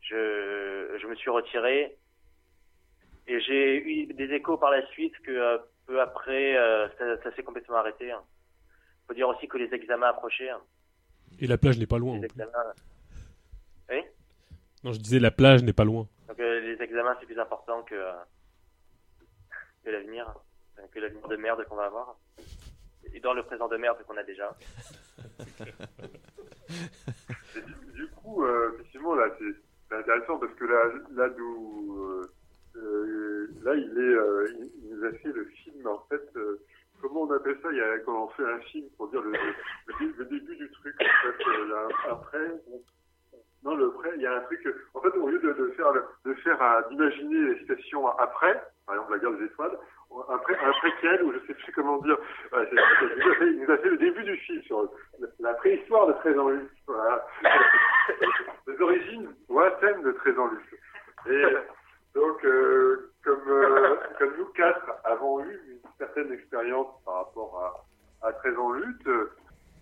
Je, 0.08 0.98
je 1.00 1.06
me 1.06 1.14
suis 1.16 1.30
retiré. 1.30 1.96
Et 3.26 3.40
j'ai 3.40 3.76
eu 3.76 4.06
des 4.14 4.32
échos 4.32 4.56
par 4.56 4.70
la 4.70 4.86
suite 4.88 5.16
que 5.18 5.30
euh, 5.30 5.58
peu 5.86 6.00
après, 6.00 6.56
euh, 6.56 6.88
ça, 6.96 7.22
ça 7.22 7.34
s'est 7.36 7.42
complètement 7.42 7.76
arrêté. 7.76 8.10
Faut 9.06 9.14
dire 9.14 9.28
aussi 9.28 9.46
que 9.48 9.58
les 9.58 9.72
examens 9.74 10.08
approchaient. 10.08 10.48
hein. 10.50 10.60
Et 11.38 11.46
la 11.46 11.58
plage 11.58 11.78
n'est 11.78 11.86
pas 11.86 11.98
loin. 11.98 12.16
Les 12.18 12.24
examens... 12.24 12.52
Oui? 13.90 14.02
Non, 14.84 14.92
je 14.92 14.98
disais 14.98 15.18
la 15.18 15.30
plage 15.30 15.62
n'est 15.62 15.72
pas 15.74 15.84
loin. 15.84 16.08
Donc 16.28 16.40
euh, 16.40 16.60
les 16.60 16.82
examens, 16.82 17.16
c'est 17.20 17.26
plus 17.26 17.38
important 17.38 17.82
que, 17.82 17.94
euh, 17.94 18.12
que 19.84 19.90
l'avenir, 19.90 20.32
euh, 20.78 20.82
que 20.92 21.00
l'avenir 21.00 21.26
de 21.28 21.36
merde 21.36 21.64
qu'on 21.64 21.76
va 21.76 21.86
avoir. 21.86 22.16
Et 23.12 23.20
dans 23.20 23.32
le 23.34 23.42
présent 23.42 23.68
de 23.68 23.76
merde 23.76 23.98
qu'on 24.06 24.16
a 24.16 24.22
déjà. 24.22 24.56
Du 27.94 28.06
coup, 28.08 28.44
euh, 28.44 28.72
effectivement, 28.74 29.14
là, 29.14 29.26
c'est 29.38 29.54
c'est 29.88 29.96
intéressant 29.96 30.38
parce 30.38 30.52
que 30.54 30.64
là, 30.64 30.82
là 31.12 31.28
d'où, 31.30 31.96
euh, 31.98 32.30
euh, 32.76 33.46
là, 33.62 33.74
il 33.74 33.90
est, 33.98 34.00
euh, 34.14 34.48
il, 34.82 34.94
nous 34.96 35.04
a 35.04 35.12
fait 35.12 35.32
le 35.32 35.44
film, 35.46 35.86
en 35.86 35.98
fait, 36.08 36.22
euh, 36.36 36.58
comment 37.00 37.22
on 37.22 37.30
appelle 37.32 37.58
ça? 37.62 37.68
Il 37.72 37.78
y 37.78 37.80
a, 37.80 37.98
quand 38.00 38.24
on 38.24 38.28
fait 38.28 38.44
un 38.44 38.60
film 38.60 38.86
pour 38.96 39.08
dire 39.08 39.22
le, 39.22 39.30
le, 39.32 39.38
le 39.38 39.94
dé- 39.98 40.14
le 40.18 40.24
début 40.26 40.56
du 40.56 40.70
truc, 40.70 40.94
en 41.00 41.32
fait, 41.32 41.48
euh, 41.48 41.68
là, 41.68 41.88
après, 42.10 42.52
non, 43.64 43.74
le 43.74 43.86
après, 43.88 44.12
il 44.16 44.22
y 44.22 44.26
a 44.26 44.36
un 44.36 44.40
truc, 44.42 44.66
en 44.94 45.00
fait, 45.00 45.16
au 45.16 45.28
lieu 45.28 45.38
de, 45.40 45.52
de 45.52 45.68
faire, 45.70 45.92
de 46.24 46.34
faire, 46.34 46.88
d'imaginer 46.90 47.54
les 47.54 47.58
situations 47.60 48.06
après, 48.18 48.62
par 48.86 48.94
exemple 48.96 49.12
la 49.12 49.18
guerre 49.18 49.38
des 49.38 49.44
étoiles, 49.46 49.78
un, 50.28 50.38
pré, 50.38 50.54
un 50.56 50.72
préquel, 50.72 51.22
ou 51.24 51.32
je 51.32 51.38
sais 51.46 51.54
plus 51.54 51.72
comment 51.72 51.98
dire, 51.98 52.16
ouais, 52.52 52.68
il, 52.72 53.24
nous 53.26 53.34
fait, 53.34 53.46
il 53.46 53.60
nous 53.62 53.70
a 53.72 53.78
fait 53.78 53.90
le 53.90 53.98
début 53.98 54.24
du 54.24 54.36
film 54.38 54.62
sur 54.62 54.82
la- 55.20 55.28
la 55.40 55.54
préhistoire 55.54 56.06
de 56.06 56.12
13 56.14 56.38
ans 56.38 56.48
Luce, 56.48 56.70
voilà. 56.86 57.26
les 58.66 58.80
origines 58.80 59.34
lointaines 59.48 60.02
de 60.02 60.12
13 60.12 60.38
ans 60.38 60.48
Luce. 60.48 60.80
Et 61.30 61.56
donc, 62.14 62.44
euh, 62.44 63.10
comme, 63.24 63.48
euh, 63.48 63.96
comme 64.18 64.36
nous 64.38 64.46
quatre 64.46 64.86
avons 65.04 65.40
eu 65.40 65.60
une 65.68 65.90
certaine 65.98 66.32
expérience 66.32 66.88
par 67.04 67.14
rapport 67.26 67.84
à, 68.22 68.28
à 68.28 68.32
13 68.32 68.56
ans 68.58 68.72
lutte, 68.72 69.06
euh, 69.06 69.30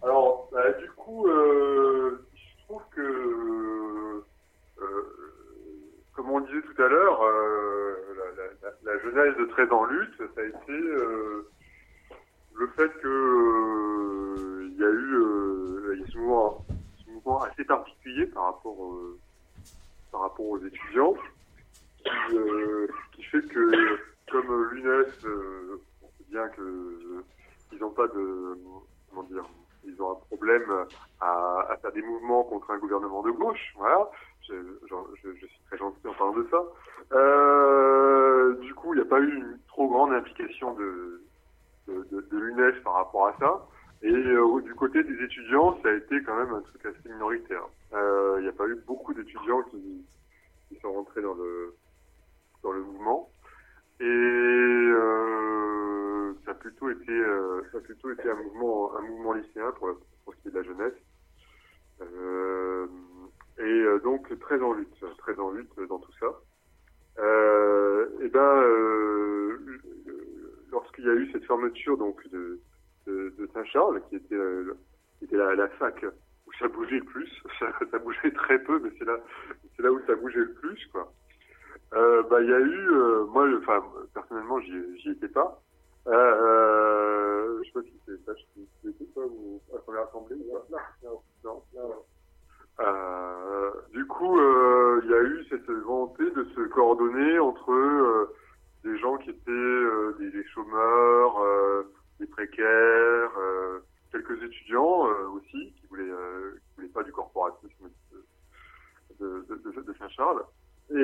alors, 0.03 0.49
bah, 0.53 0.73
du 0.73 0.91
coup, 0.93 1.27
euh, 1.29 2.27
je 2.35 2.65
trouve 2.65 2.83
que, 2.95 4.23
euh, 4.83 5.26
comme 6.17 6.31
on 6.31 6.41
disait 6.41 6.63
tout 6.63 6.83
à 6.83 6.89
l'heure, 6.89 7.23
euh, 7.23 7.95
la, 8.37 8.93
la- 8.93 8.99
jeunesse 9.03 9.37
de 9.37 9.45
13 9.47 9.71
ans 9.73 9.85
lutte, 9.85 10.17
ça 10.35 10.41
a 10.41 10.45
été 10.45 10.73
euh, 10.73 11.49
le 12.55 12.67
fait 12.69 12.89
que 13.01 13.09
euh, 13.09 14.67
il 14.71 14.77
y 14.81 14.85
a 14.85 14.91
eu 14.91 16.07
ce 16.13 16.19
mouvement, 17.11 17.43
assez 17.43 17.65
particulier 17.65 18.27
par 18.29 18.45
rapport 18.45 18.77
par 20.11 20.23
rapport 20.23 20.47
aux 20.47 20.59
étudiants. 20.59 21.15
Qui, 22.29 22.37
qui 23.13 23.23
fait 23.25 23.43
que 23.49 23.99
comme 24.31 24.71
l'UNES 24.71 25.07
on 26.03 26.09
sait 26.19 26.25
bien 26.31 26.49
que 26.51 26.61
euh, 26.63 27.25
ils 27.73 27.79
n'ont 27.79 27.91
pas 27.91 28.07
de 28.09 28.57
comment 29.11 29.25
dire 29.25 29.45
ils 29.85 30.01
ont 30.01 30.13
un 30.13 30.21
problème 30.27 30.87
à, 31.21 31.67
à 31.69 31.77
faire 31.79 31.93
des 31.93 32.03
mouvements 32.03 32.45
contre 32.45 32.71
un 32.71 32.79
gouvernement 32.79 33.23
de 33.23 33.31
gauche 33.33 33.73
voilà 33.77 34.09
je, 34.49 35.47
suis 35.47 35.61
très 35.67 35.79
gentil 35.79 36.07
en 36.07 36.15
parlant 36.15 36.37
de 36.37 36.47
ça 36.51 36.63
euh, 37.13 38.55
du 38.57 38.75
coup 38.75 38.95
il 38.95 38.97
n'y 38.97 39.03
a 39.03 39.09
pas 39.09 39.21
eu 39.21 39.35
une 39.35 39.59
trop 39.69 39.89
grande 39.89 40.13
implication 40.13 40.75
de 40.75 41.23
de, 41.89 42.83
par 42.83 42.95
rapport 42.95 43.29
à 43.29 43.37
ça 43.39 43.67
et 44.03 44.13
euh, 44.13 44.61
du 44.61 44.75
côté 44.75 45.03
des 45.03 45.25
étudiants, 45.25 45.79
ça 45.83 45.89
a 45.89 45.93
été 45.95 46.23
quand 46.23 46.37
même 46.37 46.53
un 46.53 46.61
truc 46.61 46.85
assez 46.85 47.09
minoritaire. 47.09 47.63
Euh, 47.95 48.37
Il 48.39 48.43
n'y 48.43 48.49
a 48.49 48.53
pas 48.53 48.67
eu 48.67 48.77
beaucoup 48.87 49.15
d'étudiants 49.15 49.63
qui, 49.63 50.05
sont 50.83 50.93
rentrés 50.93 51.23
dans 51.23 51.35
le 51.35 52.83
mouvement. 52.83 53.31
Et 54.01 54.87
ça 56.45 56.51
a 56.51 56.55
plutôt 56.55 56.91
été 56.91 58.31
un 58.31 58.35
mouvement 58.35 59.33
lycéen 59.33 59.73
pour, 59.79 59.89
pour 60.25 60.35
ce 60.35 60.41
qui 60.41 60.49
est 60.49 60.51
de 60.51 60.59
la 60.59 60.63
jeunesse. 60.63 60.95
Euh, 62.03 62.87
et 63.59 63.63
euh, 63.63 63.99
donc 64.01 64.39
très 64.41 64.61
en 64.61 64.73
lutte, 64.73 65.05
très 65.19 65.39
en 65.39 65.51
lutte 65.51 65.79
dans 65.89 65.99
tout 65.99 66.13
ça. 66.21 66.27
Euh, 67.19 68.07
et 68.21 68.29
ben 68.29 68.63
fermeture 71.47 71.97
donc 71.97 72.29
de, 72.29 72.61
de, 73.07 73.33
de 73.39 73.49
Saint-Charles, 73.55 74.03
qui 74.09 74.17
était, 74.17 74.35
euh, 74.35 74.77
qui 75.19 75.25
était 75.25 75.37
la, 75.37 75.55
la 75.55 75.69
fac 75.69 76.05
où 76.05 76.53
ça 76.59 76.69
bougeait 76.69 76.99
le 76.99 77.05
plus. 77.05 77.31
Ça, 77.59 77.73
ça 77.91 77.99
bougeait 77.99 78.31
très 78.33 78.59
peu, 78.59 78.79
mais 78.79 78.91
c'est 78.99 79.05
là, 79.05 79.19
c'est 79.77 79.83
là 79.83 79.91
où 79.91 80.01
ça 80.07 80.15
bougeait 80.15 80.41
le 80.41 80.53
plus, 80.53 80.87
quoi. 80.93 81.13
Euh, 81.95 82.23
bah, 82.25 82.41
il 82.43 82.51
y 82.51 82.53
a 82.53 82.61
eu, 82.61 82.91
euh, 82.91 83.25
moi, 83.27 83.49
enfin, 83.59 83.83
personnellement, 84.13 84.61
j'y, 84.61 84.99
j'y 85.01 85.11
étais 85.11 85.29
pas. 85.29 85.61
Euh, 86.07 86.13
euh, 86.13 87.63
je 87.63 87.67
sais 87.67 87.73
pas 87.73 87.83
si 87.83 88.01
c'est 88.07 88.25
ça, 88.25 88.33
je 88.35 88.89
y 88.89 88.91
étais, 88.91 89.05
toi, 89.07 89.25
ou 89.27 89.61
à 89.75 89.79
première 89.81 90.03
assemblée 90.03 90.37
pas 90.37 90.67
Non, 91.03 91.21
non, 91.45 91.63
non. 91.75 92.05
Euh, 92.81 93.71
du 93.93 94.05
coup, 94.07 94.39
euh, 94.39 95.01
il 95.05 95.11
y 95.11 95.15
a 95.15 95.23
eu 95.23 95.45
cette 95.49 95.67
volonté 95.67 96.31
de 96.31 96.45
se 96.55 96.61
coordonner 96.69 97.39
entre 97.39 97.73
euh, 97.73 98.35
des 98.85 98.99
gens 98.99 99.17
qui 99.17 99.31
étaient 99.31 99.51
euh, 99.51 100.15
des, 100.19 100.31
des 100.31 100.45
chômeurs, 100.49 101.41
euh, 101.41 101.83
des 102.21 102.27
précaires, 102.27 103.31
quelques 104.13 104.43
étudiants 104.43 105.07
aussi 105.35 105.75
qui 105.81 105.87
voulaient, 105.89 106.05
qui 106.05 106.75
voulaient 106.77 106.89
pas 106.89 107.03
du 107.03 107.13
corporatisme 107.13 107.89
de, 109.21 109.45
de, 109.49 109.55
de- 109.71 109.83
de 109.83 109.93
Saint-Charles. 109.99 110.43
Et, 110.91 110.97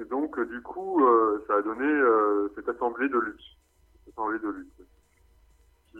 et 0.00 0.04
donc, 0.06 0.40
du 0.48 0.60
coup, 0.62 1.04
ça 1.46 1.56
a 1.56 1.62
donné 1.62 1.86
cette 2.54 2.68
assemblée 2.68 3.08
de 3.08 3.18
lutte, 3.18 3.40
cette 4.04 4.14
assemblée 4.14 4.38
de 4.40 4.48
lutte, 4.48 4.82
qui, 5.92 5.98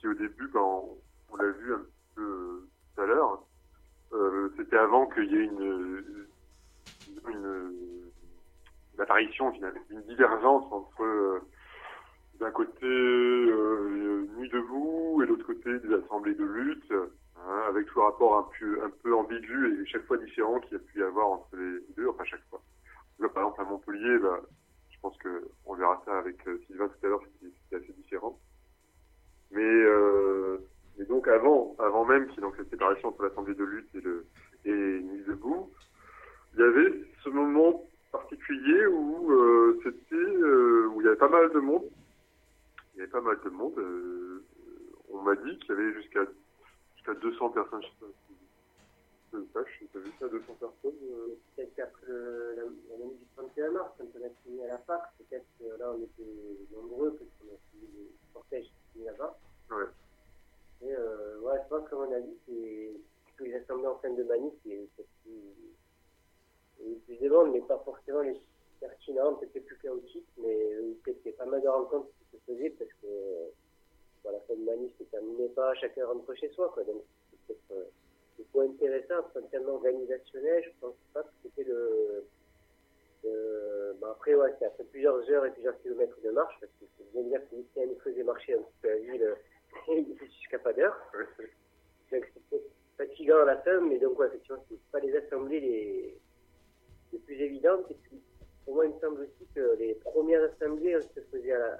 qui 0.00 0.08
au 0.08 0.14
début, 0.14 0.50
on 0.54 0.96
l'a 1.36 1.50
vu 1.50 1.74
un 1.74 1.82
peu 2.14 2.22
euh, 2.22 2.68
tout 2.94 3.02
à 3.02 3.06
l'heure, 3.06 3.44
euh, 4.14 4.48
c'était 4.56 4.76
avant 4.76 5.06
qu'il 5.06 5.24
y 5.24 5.36
ait 5.36 5.44
une, 5.44 6.04
apparition, 8.98 9.52
finalement, 9.52 9.80
une 9.90 10.02
divergence 10.02 10.64
entre 10.72 11.02
euh, 11.02 11.40
d'un 12.38 12.52
côté 12.52 12.86
euh, 12.86 14.26
Nuit 14.36 14.48
debout 14.50 15.20
et 15.22 15.26
de 15.26 15.30
l'autre 15.30 15.46
côté 15.46 15.78
des 15.80 15.94
assemblées 15.94 16.34
de 16.34 16.44
lutte, 16.44 16.92
hein, 16.92 17.62
avec 17.68 17.86
tout 17.86 18.00
rapport 18.00 18.36
un 18.38 18.90
peu, 19.02 19.14
ambigu 19.14 19.82
et 19.82 19.86
chaque 19.86 20.06
fois 20.06 20.16
différent 20.18 20.60
qu'il 20.60 20.72
y 20.72 20.76
a 20.76 20.84
pu 20.84 21.00
y 21.00 21.02
avoir 21.02 21.28
entre 21.28 21.56
les 21.56 21.80
deux, 21.96 22.08
enfin 22.08 22.24
chaque 22.24 22.44
fois. 22.48 22.62
Là, 23.18 23.28
par 23.28 23.42
exemple, 23.42 23.60
à 23.60 23.64
Montpellier, 23.64 24.18
bah, 24.18 24.40
je 24.90 25.00
pense 25.00 25.16
que 25.18 25.48
on 25.66 25.74
verra 25.74 26.00
ça 26.04 26.18
avec 26.18 26.36
Sylvain 26.66 26.88
tout 26.88 27.06
à 27.06 27.08
l'heure, 27.08 27.22
c'était 27.42 27.84
assez 27.84 27.92
différent. 27.94 28.38
Mais, 29.50 29.84
mais 30.98 31.04
donc 31.06 31.26
avant, 31.28 31.74
avant 31.78 32.04
même 32.04 32.26
qu'il 32.28 32.36
y 32.36 32.38
ait 32.38 32.42
donc 32.42 32.56
cette 32.56 32.70
séparation 32.70 33.08
entre 33.08 33.24
l'Assemblée 33.24 33.54
de 33.54 33.64
lutte 33.64 33.88
et, 33.94 34.00
le, 34.00 34.26
et 34.64 34.72
Nuit 34.72 35.24
debout, 35.26 35.70
il 36.54 36.60
y 36.60 36.62
avait 36.62 36.92
ce 37.22 37.28
moment 37.30 37.84
particulier 38.12 38.86
où 38.86 39.32
euh, 39.32 39.80
c'était 39.82 40.14
euh, 40.14 40.86
où 40.88 41.00
il 41.00 41.04
y 41.04 41.08
avait 41.08 41.16
pas 41.16 41.28
mal 41.28 41.50
de 41.52 41.58
monde. 41.58 41.84
Il 42.94 42.98
y 42.98 43.02
avait 43.02 43.10
pas 43.10 43.20
mal 43.20 43.38
de 43.44 43.50
monde. 43.50 43.76
euh, 43.78 44.44
on 45.10 45.22
m'a 45.22 45.34
dit 45.36 45.58
qu'il 45.58 45.68
y 45.70 45.72
avait 45.72 45.92
jusqu'à 45.94 46.20
jusqu'à 46.96 47.14
200 47.14 47.50
personnes. 47.50 47.82
Je 47.82 47.88
sais 47.88 47.94
pas 47.98 48.06
si 48.28 48.34
je 49.32 49.38
sais 49.38 49.44
pas, 49.52 49.64
je 49.66 49.86
t'as 49.92 49.98
vu 49.98 50.12
ça, 50.20 50.28
200 50.28 50.44
personnes. 50.60 50.98
Peut-être 51.56 51.74
qu'après 51.74 52.06
la, 52.06 52.62
la 52.62 53.04
nuit 53.04 53.16
du 53.18 53.26
31 53.36 53.70
mars, 53.72 53.90
quand 53.98 54.04
on 54.14 54.24
a 54.24 54.30
fini 54.44 54.62
à 54.64 54.68
la 54.68 54.78
fac, 54.78 55.02
peut-être 55.18 55.46
que 55.58 55.64
là 55.78 55.92
on 55.92 56.02
était 56.02 56.22
nombreux, 56.72 57.10
parce 57.18 57.30
qu'on 57.40 57.52
a 57.52 57.58
fini 57.72 57.88
le 57.96 58.10
cortège 58.32 58.66
qui 58.92 59.02
là-bas. 59.02 59.36
Ouais. 59.70 59.86
Et 60.82 60.92
euh, 60.92 61.38
ouais, 61.40 61.58
je 61.62 61.68
pense 61.68 61.88
qu'à 61.88 61.96
mon 61.96 62.12
avis, 62.12 62.36
c'est 62.46 62.92
que 63.36 63.44
les 63.44 63.54
assemblées 63.54 63.86
en 63.86 63.98
fin 63.98 64.10
de 64.10 64.22
manif, 64.22 64.52
c'est 64.64 64.88
c'est 64.96 65.06
plus, 67.06 67.16
de 67.16 67.28
monde, 67.28 67.52
mais 67.52 67.60
pas 67.62 67.78
forcément 67.84 68.20
les 68.20 68.38
pertinentes, 68.80 69.40
peut-être 69.40 69.64
plus 69.64 69.78
chaotiques, 69.78 70.28
mais 70.38 70.74
euh, 70.74 70.92
peut-être 71.04 71.24
y 71.26 71.32
pas 71.32 71.46
mal 71.46 71.62
de 71.62 71.68
rencontres 71.68 72.08
qui 72.18 72.36
se 72.36 72.42
faisaient 72.44 72.70
parce 72.70 72.90
que 72.90 73.06
euh, 73.06 73.48
bon, 74.22 74.30
la 74.30 74.40
fin 74.40 74.54
de 74.54 74.64
manif 74.64 74.92
ne 75.00 75.04
terminait 75.06 75.48
pas, 75.48 75.74
chacun 75.74 76.06
rentre 76.06 76.34
chez 76.34 76.50
soi, 76.50 76.70
quoi. 76.74 76.84
Donc 76.84 77.02
c'est 77.30 77.46
peut-être 77.46 77.78
euh, 77.78 77.84
point 78.52 78.66
intéressant, 78.66 79.26
en 79.36 79.42
termes 79.48 79.68
organisationnel, 79.68 80.64
je 80.64 80.70
pense 80.80 80.94
pas 81.12 81.22
que 81.22 81.28
c'était 81.42 81.64
le. 81.64 82.24
bon, 84.00 84.06
après, 84.06 84.34
ouais, 84.34 84.54
c'est 84.58 84.66
après 84.66 84.84
plusieurs 84.84 85.28
heures 85.30 85.46
et 85.46 85.50
plusieurs 85.50 85.80
kilomètres 85.82 86.20
de 86.22 86.30
marche, 86.30 86.56
parce 86.60 86.72
que 86.80 86.86
c'est 86.96 87.12
bien 87.12 87.22
dire 87.22 87.40
que 87.50 87.56
nous 87.56 87.98
faisait 88.00 88.22
marcher 88.22 88.54
un 88.54 88.62
petit 88.62 88.78
peu 88.82 88.88
la 88.88 88.98
ville 88.98 89.22
euh, 89.22 89.34
jusqu'à 90.20 90.58
pas 90.58 90.72
d'heure. 90.72 90.96
Donc 92.12 92.30
c'était 92.34 92.62
fatigant 92.96 93.42
à 93.42 93.44
la 93.44 93.56
fin, 93.58 93.80
mais 93.80 93.98
donc, 93.98 94.18
ouais, 94.18 94.28
effectivement, 94.28 94.62
c'est 94.68 94.78
pas 94.92 95.00
les 95.00 95.16
assemblées 95.16 95.60
les, 95.60 96.18
les 97.12 97.18
plus 97.18 97.40
évidentes. 97.40 97.90
Et 97.90 97.96
pour 98.64 98.74
moi, 98.74 98.86
il 98.86 98.94
me 98.94 99.00
semble 99.00 99.22
aussi 99.22 99.46
que 99.54 99.76
les 99.78 99.94
premières 99.94 100.42
assemblées 100.44 100.98
se 101.14 101.20
faisaient 101.32 101.52
à 101.52 101.58
la, 101.58 101.78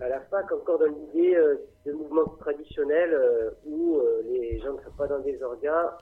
à 0.00 0.08
la 0.08 0.20
fac, 0.22 0.50
encore 0.52 0.78
dans 0.78 0.86
l'idée 0.86 1.34
euh, 1.34 1.56
de 1.86 1.92
mouvements 1.92 2.26
traditionnels 2.40 3.14
euh, 3.14 3.50
où 3.64 3.98
euh, 3.98 4.22
les 4.24 4.58
gens 4.60 4.74
ne 4.74 4.82
sont 4.82 4.96
pas 4.96 5.06
dans 5.06 5.20
des 5.20 5.42
orgas, 5.42 5.98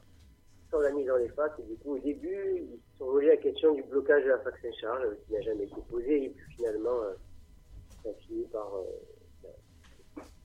s'organisent 0.71 1.07
dans 1.07 1.17
les 1.17 1.29
facs. 1.29 1.59
Et 1.59 1.63
du 1.63 1.77
coup, 1.77 1.97
au 1.97 1.99
début, 1.99 2.57
ils 2.57 2.81
se 2.93 2.99
sont 2.99 3.07
volés 3.07 3.29
la 3.29 3.37
question 3.37 3.75
du 3.75 3.83
blocage 3.85 4.25
de 4.25 4.31
la 4.31 4.39
fac 4.39 4.55
Saint-Charles, 4.61 5.05
euh, 5.05 5.15
qui 5.27 5.33
n'a 5.33 5.41
jamais 5.43 5.65
été 5.65 5.81
posée. 5.89 6.25
Et 6.25 6.29
puis 6.31 6.55
finalement, 6.57 7.01
ça 8.03 8.11
finit 8.27 8.47
par, 8.47 8.73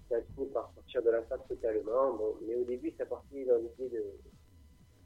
ça- 0.10 0.22
finit 0.36 0.48
par 0.48 0.72
sortir 0.74 1.04
de 1.04 1.10
la 1.10 1.22
fac 1.24 1.48
totalement. 1.48 2.14
Bon, 2.14 2.36
mais 2.48 2.56
au 2.56 2.64
début, 2.64 2.94
ça 2.98 3.06
partit 3.06 3.46
dans 3.46 3.58
l'idée 3.58 3.90
de 3.90 4.04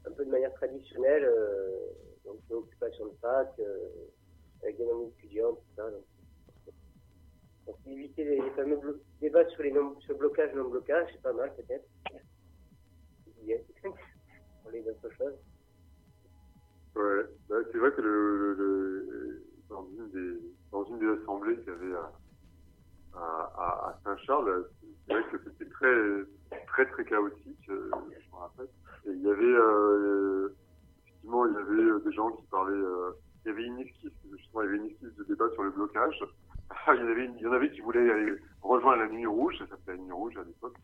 un 0.06 0.12
peu 0.12 0.24
de 0.24 0.30
manière 0.30 0.54
traditionnelle, 0.54 1.24
euh, 1.24 1.76
donc 2.24 2.38
l'occupation 2.48 3.06
de 3.06 3.14
fac, 3.20 3.52
euh, 3.58 3.88
avec 4.62 4.78
des 4.78 4.86
noms 4.86 5.08
étudiants, 5.08 5.52
tout 5.52 5.74
ça. 5.76 5.90
Donc, 5.90 7.76
éviter 7.86 8.24
les, 8.24 8.50
fameux 8.52 9.02
débats 9.20 9.48
sur 9.50 9.62
les 9.62 9.72
non, 9.72 9.98
sur 10.00 10.16
blocage, 10.16 10.54
non-blocage, 10.54 11.08
c'est 11.12 11.22
pas 11.22 11.32
mal 11.32 11.52
peut-être. 11.54 11.84
Pour 14.62 14.70
les 14.70 14.84
choses. 14.84 15.34
Ouais, 16.94 17.24
bah, 17.48 17.56
c'est 17.72 17.78
vrai 17.78 17.90
que 17.92 19.36
dans, 19.68 19.86
une 19.86 20.10
des, 20.10 20.40
dans 20.70 20.84
une 20.84 20.98
des 20.98 21.22
assemblées 21.22 21.56
qu'il 21.58 21.68
y 21.68 21.70
avait 21.70 21.94
à, 21.94 22.12
à, 23.14 23.98
Saint-Charles, 24.04 24.66
vrai 25.14 25.24
que 25.30 25.38
c'était 25.44 25.70
très, 25.70 26.60
très, 26.66 26.86
très 26.86 27.04
chaotique, 27.04 27.68
euh, 27.68 27.90
je 28.10 28.30
me 28.32 28.40
rappelle. 28.40 28.68
Et 29.06 29.10
il 29.10 29.22
y 29.22 29.30
avait, 29.30 29.44
euh, 29.44 30.54
effectivement, 31.04 31.46
il 31.46 31.52
y 31.52 31.56
avait 31.56 31.82
euh, 31.82 32.00
des 32.00 32.12
gens 32.12 32.30
qui 32.32 32.44
parlaient, 32.46 32.72
euh, 32.72 33.12
il 33.44 33.48
y 33.48 33.50
avait 33.52 33.64
une 33.64 33.78
esquisse, 33.78 34.12
justement, 34.36 34.62
il 34.62 34.64
y 34.64 34.68
avait 34.68 34.76
une 34.76 34.86
esquisse 34.86 35.14
de 35.16 35.24
débat 35.24 35.48
sur 35.50 35.62
le 35.62 35.70
blocage. 35.70 36.22
il, 36.88 36.94
y 36.94 37.10
avait, 37.10 37.24
il 37.24 37.40
y 37.40 37.46
en 37.46 37.52
avait 37.52 37.70
qui 37.70 37.80
voulaient 37.80 38.10
aller 38.10 38.34
rejoindre 38.62 39.02
la 39.02 39.08
Nuit 39.08 39.26
Rouge, 39.26 39.56
ça 39.58 39.66
s'appelait 39.68 39.96
la 39.96 40.02
Nuit 40.02 40.12
Rouge 40.12 40.36
à 40.36 40.44
l'époque. 40.44 40.76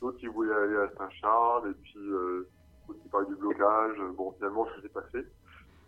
D'autres 0.00 0.18
qui 0.18 0.26
voulaient 0.26 0.54
aller 0.54 0.76
à 0.76 0.90
Saint-Charles, 0.96 1.70
et 1.70 1.74
puis, 1.74 1.94
d'autres 2.88 3.00
qui 3.02 3.08
parlaient 3.08 3.28
du 3.28 3.36
blocage. 3.36 3.96
Bon, 4.16 4.32
finalement, 4.32 4.66
ça 4.66 4.82
s'est 4.82 4.88
passé. 4.88 5.26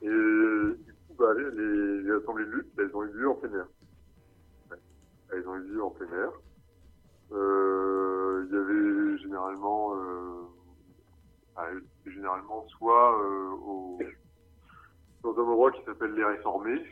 Et 0.02 0.06
du 0.06 0.94
coup, 1.08 1.14
bah, 1.18 1.32
les, 1.34 2.02
les 2.02 2.12
assemblées 2.12 2.44
de 2.44 2.50
lutte, 2.50 2.68
elles 2.78 2.94
ont 2.94 3.02
eu 3.02 3.12
lieu 3.12 3.30
en 3.30 3.34
plein 3.34 3.52
air. 3.54 3.66
Ouais. 4.70 4.76
Elles 5.32 5.48
ont 5.48 5.56
eu 5.56 5.62
lieu 5.62 5.82
en 5.82 5.90
plein 5.90 6.06
air. 6.12 6.30
Euh, 7.32 8.46
Il 8.48 8.54
y 8.54 8.58
avait 8.58 9.18
généralement, 9.18 9.94
euh, 9.96 11.80
généralement 12.06 12.66
soit 12.68 13.18
euh, 13.22 13.50
au, 13.64 13.98
dans 15.22 15.34
un 15.38 15.42
endroit 15.44 15.72
qui 15.72 15.82
s'appelle 15.84 16.12
les 16.14 16.24
Réformés, 16.24 16.82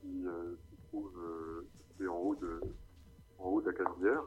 qui 0.00 0.24
se 0.24 0.86
trouve 0.88 1.12
en 2.08 2.16
haut 2.16 2.34
de 2.34 2.60
en 3.38 3.48
haut 3.48 3.60
de 3.60 3.70
la 3.70 3.76
Canebière. 3.76 4.22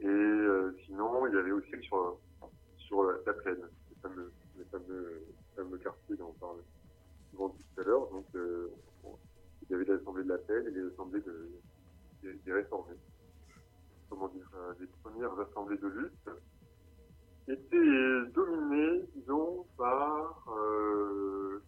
Et 0.00 0.76
sinon, 0.86 1.26
il 1.26 1.34
y 1.34 1.38
avait 1.38 1.52
aussi 1.52 1.70
sur 1.82 2.18
sur 2.78 3.02
la, 3.04 3.18
la 3.26 3.32
plaine, 3.34 3.68
les 3.90 3.96
fameux 4.00 4.32
les 4.56 4.64
fameux 5.56 5.78
quartiers 5.78 6.16
dont 6.16 6.34
on 6.34 6.38
parle 6.38 6.58
souvent 7.30 7.48
tout 7.50 7.80
à 7.80 7.84
l'heure. 7.84 8.08
Donc, 8.10 8.26
il 8.34 9.70
y 9.70 9.74
avait 9.74 9.84
l'assemblée 9.84 10.24
de 10.24 10.28
la 10.30 10.38
plaine 10.38 10.66
et 10.66 10.70
les 10.70 10.86
assemblées 10.92 11.20
de, 11.20 11.50
des, 12.22 12.32
des 12.32 12.52
réformés. 12.52 12.96
Comment 14.08 14.28
dire, 14.28 14.48
euh, 14.54 14.72
les 14.80 14.86
premières 15.02 15.38
assemblées 15.38 15.76
de 15.76 15.88
lutte 15.88 16.30
étaient 17.46 18.32
dominées, 18.32 19.04
disons, 19.14 19.66
par 19.76 20.44
euh, 20.48 21.62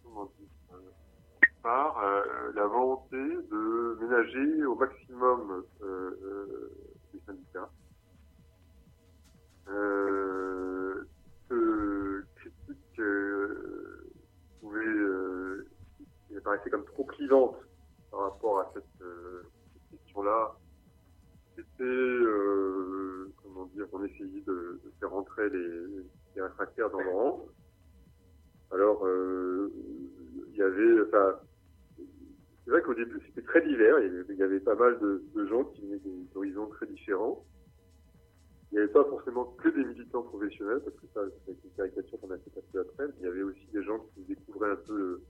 euh, 1.63 2.51
la 2.55 2.65
volonté 2.65 3.17
de 3.17 3.97
ménager 4.01 4.65
au 4.65 4.75
maximum 4.75 5.63
les 7.13 7.19
syndicats. 7.25 7.69
Ce 11.49 12.23
critique 12.35 13.01
pouvait, 14.59 15.65
qui 16.27 16.33
me 16.33 16.41
paraissait 16.41 16.69
comme 16.71 16.85
trop 16.85 17.03
clivante 17.05 17.57
par 18.09 18.21
rapport 18.21 18.59
à 18.59 18.71
cette 18.73 19.07
question-là. 19.91 20.55
C'était, 21.55 21.83
euh, 21.83 23.31
comment 23.43 23.65
dire, 23.67 23.85
on 23.91 24.03
essayait 24.05 24.41
de, 24.47 24.79
de 24.83 24.91
faire 24.99 25.11
rentrer 25.11 25.49
les, 25.49 25.79
les 26.35 26.41
réfractaires 26.41 26.89
dans 26.89 27.01
le 27.01 27.09
rang. 27.09 27.45
Alors, 28.71 29.05
euh, 29.05 29.69
il 30.49 30.55
y 30.55 30.61
avait, 30.61 31.01
enfin, 31.01 31.39
c'est 32.63 32.71
vrai 32.71 32.81
qu'au 32.81 32.93
début, 32.93 33.19
c'était 33.27 33.41
très 33.41 33.61
divers. 33.67 33.99
Il 33.99 34.35
y 34.37 34.43
avait, 34.43 34.59
pas 34.61 34.75
mal 34.75 34.97
de, 34.99 35.23
de 35.35 35.45
gens 35.47 35.65
qui 35.65 35.81
venaient 35.81 35.99
des 35.99 36.27
horizons 36.35 36.67
très 36.67 36.85
différents. 36.87 37.43
Il 38.71 38.75
n'y 38.75 38.79
avait 38.79 38.93
pas 38.93 39.03
forcément 39.03 39.43
que 39.61 39.67
des 39.67 39.83
militants 39.83 40.23
professionnels, 40.23 40.79
parce 40.85 40.95
que 40.95 41.07
ça, 41.13 41.21
c'est 41.45 41.51
une 41.51 41.71
caricature 41.75 42.17
qu'on 42.21 42.31
a 42.31 42.37
fait 42.37 42.51
peu 42.71 42.79
après. 42.79 43.07
Il 43.19 43.25
y 43.25 43.27
avait 43.27 43.41
aussi 43.43 43.67
des 43.73 43.83
gens 43.83 43.99
qui 44.13 44.21
découvraient 44.23 44.71
un 44.71 44.77
peu 44.87 44.97
le- 44.97 45.21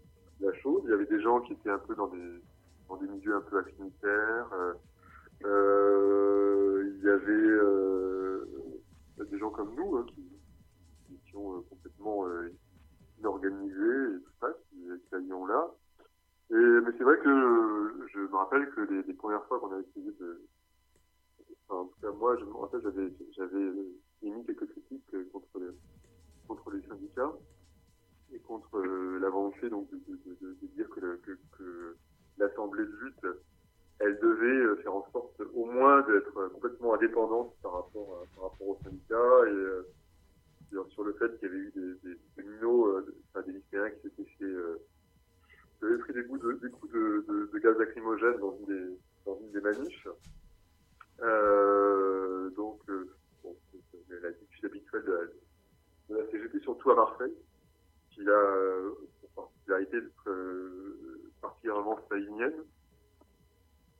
la 0.41 0.53
chose. 0.53 0.83
Il 0.85 0.91
y 0.91 0.93
avait 0.93 1.07
des 1.07 1.21
gens 1.21 1.41
qui 1.41 1.53
étaient 1.53 1.71
un 1.71 1.79
peu 1.79 1.95
dans 1.95 2.07
des, 2.07 2.41
dans 2.87 2.97
des 2.97 3.07
milieux 3.07 3.35
un 3.35 3.41
peu 3.41 3.57
affinitaires. 3.57 4.53
Euh, 5.45 6.93
il 6.95 7.03
y 7.03 7.09
avait 7.09 7.31
euh, 7.31 8.45
des 9.29 9.39
gens 9.39 9.49
comme 9.49 9.73
nous 9.75 9.97
hein, 9.97 10.05
qui, 10.09 10.23
qui 11.07 11.15
étions 11.15 11.57
euh, 11.57 11.61
complètement 11.69 12.25
inorganisés 13.19 14.15
et 14.15 14.21
tout 14.23 14.31
ça, 14.39 14.47
qui, 14.69 14.77
qui 15.07 15.15
allions 15.15 15.45
là. 15.45 15.67
Et, 16.51 16.55
mais 16.55 16.91
c'est 16.97 17.03
vrai 17.03 17.17
que 17.19 18.07
je 18.13 18.19
me 18.19 18.35
rappelle 18.35 18.69
que 18.71 18.81
les, 18.81 19.03
les 19.03 19.13
premières 19.13 19.45
fois 19.45 19.59
qu'on 19.59 19.71
a 19.71 19.79
essayé 19.79 20.11
de, 20.19 20.45
enfin, 21.67 21.81
en 21.81 21.85
tout 21.85 21.99
cas 22.01 22.11
moi, 22.11 22.37
je 22.37 22.45
me 22.45 22.53
rappelle, 22.53 22.81
j'avais, 22.81 23.13
j'avais 23.35 23.71
émis 24.21 24.45
quelques 24.45 24.69
critiques 24.69 25.31
contre 25.31 25.59
les, 25.59 25.69
contre 26.47 26.71
les 26.71 26.81
syndicats 26.87 27.33
et 28.33 28.39
contre 28.39 28.79
la 28.79 29.29
volonté 29.29 29.69
donc 29.69 29.89
de, 29.91 29.97
de, 29.97 30.57
de, 30.61 30.67
dire 30.75 30.89
que 30.89 31.97
l'assemblée 32.37 32.85
de 32.85 32.95
lutte, 33.03 33.25
elle 34.03 34.19
devait 34.19 34.45
euh, 34.65 34.75
faire 34.77 34.95
en 34.95 35.07
sorte 35.11 35.39
au 35.53 35.65
moins 35.65 36.01
d'être 36.01 36.37
euh, 36.37 36.49
complètement 36.49 36.93
indépendante 36.95 37.55
par 37.61 37.73
rapport, 37.73 38.21
à- 38.21 38.35
par 38.35 38.43
rapport 38.51 38.67
aux 38.67 38.81
syndicats 38.83 39.47
et 39.47 39.51
euh, 39.51 39.89
sur, 40.89 41.03
le 41.03 41.13
fait 41.13 41.37
qu'il 41.39 41.47
y 41.49 41.51
avait 41.51 41.59
eu 41.59 41.71
des, 41.75 42.09
des, 42.09 42.19
des 42.37 42.43
minots, 42.43 42.87
euh, 42.87 43.05
des 43.45 43.51
lycéens 43.53 43.89
qui 43.91 44.01
s'étaient 44.01 44.29
fait 44.37 44.45
euh, 44.45 44.79
avaient 45.81 45.97
pris 45.97 46.13
des 46.13 46.23
coups 46.25 46.41
de, 46.41 47.59
gaz 47.59 47.77
lacrymogène 47.77 48.37
dans 48.39 48.55
une 48.57 48.65
des, 48.65 48.99
dans 49.25 49.39
une 49.39 49.51
des. 49.51 49.61
Euh, 51.21 52.49
donc, 52.51 52.79
euh, 52.89 53.15
bon, 53.43 53.55
c'est- 53.71 53.77
habituelle 54.65 55.03
de 55.03 55.11
la, 55.11 56.15
de 56.15 56.21
la 56.21 56.31
CGT, 56.31 56.59
surtout 56.61 56.91
à 56.91 56.95
Marseille, 56.95 57.35
qui 58.11 58.21
a 58.27 58.31
euh, 58.31 58.91
pour 59.19 59.31
particularité 59.47 60.01
d'être 60.01 60.29
euh, 60.29 61.31
particulièrement 61.41 61.99
stalinienne. 62.05 62.63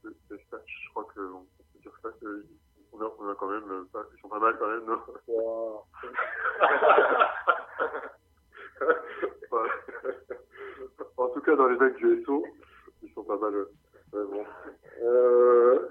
Je, 0.04 0.10
je- 0.30 0.36
je 0.38 0.90
crois 0.92 1.04
qu'on 1.14 1.46
peut 1.74 1.80
dire 1.82 1.98
ça, 2.02 2.10
que 2.22 2.46
on 2.92 3.02
a, 3.02 3.14
on 3.20 3.30
a 3.30 3.36
quand 3.36 3.50
même, 3.50 3.72
euh, 3.72 3.86
pas, 3.92 4.04
ils 4.16 4.20
sont 4.20 4.30
pas 4.30 4.40
mal 4.40 4.58
quand 4.60 4.68
même, 4.68 4.86
non 4.86 5.00
Voilà. 9.52 9.74
en 11.18 11.30
tout 11.30 11.42
cas, 11.42 11.56
dans 11.56 11.68
SO, 12.26 12.44
ils 13.04 13.12
sont 13.14 13.24
pas 13.24 13.38
mal. 13.38 13.54
euh. 13.56 14.26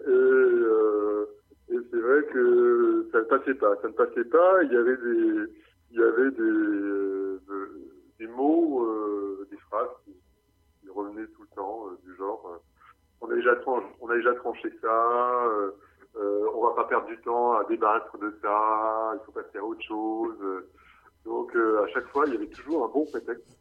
Euh, 0.06 1.26
et 1.68 1.76
c'est 1.90 2.00
vrai 2.00 2.22
que 2.32 3.08
ça 3.12 3.18
ne 3.18 3.24
passait 3.24 3.54
pas. 3.54 3.76
Ça 3.82 3.88
ne 3.88 3.92
passait 3.92 4.24
pas. 4.24 4.62
Il 4.64 4.72
y 4.72 4.76
avait 4.76 4.96
des, 4.96 5.52
il 5.92 5.98
y 5.98 6.02
avait 6.02 6.30
des, 6.30 6.40
euh, 6.42 7.40
des 8.18 8.26
mots, 8.26 8.86
des 9.50 9.56
phrases 9.68 9.88
qui, 10.04 10.14
revenaient 10.88 11.26
tout 11.36 11.42
le 11.42 11.54
temps, 11.54 11.86
du 12.04 12.16
genre 12.16 12.60
on 13.20 13.30
a 13.30 13.34
déjà 13.34 13.54
tranché, 13.56 13.86
on 14.00 14.08
a 14.08 14.16
déjà 14.16 14.34
tranché 14.34 14.72
ça. 14.80 15.44
Euh, 15.46 15.70
euh, 16.16 16.50
on 16.54 16.66
va 16.66 16.74
pas 16.74 16.84
perdre 16.88 17.06
du 17.06 17.16
temps 17.18 17.52
à 17.52 17.64
débattre 17.64 18.18
de 18.18 18.34
ça. 18.42 19.12
Il 19.14 19.24
faut 19.24 19.32
passer 19.32 19.58
à 19.58 19.64
autre 19.64 19.82
chose. 19.82 20.36
Donc 21.24 21.54
à 21.54 21.86
chaque 21.88 22.08
fois, 22.08 22.24
il 22.26 22.34
y 22.34 22.36
avait 22.36 22.48
toujours 22.48 22.84
un 22.84 22.88
bon 22.88 23.04
prétexte 23.06 23.59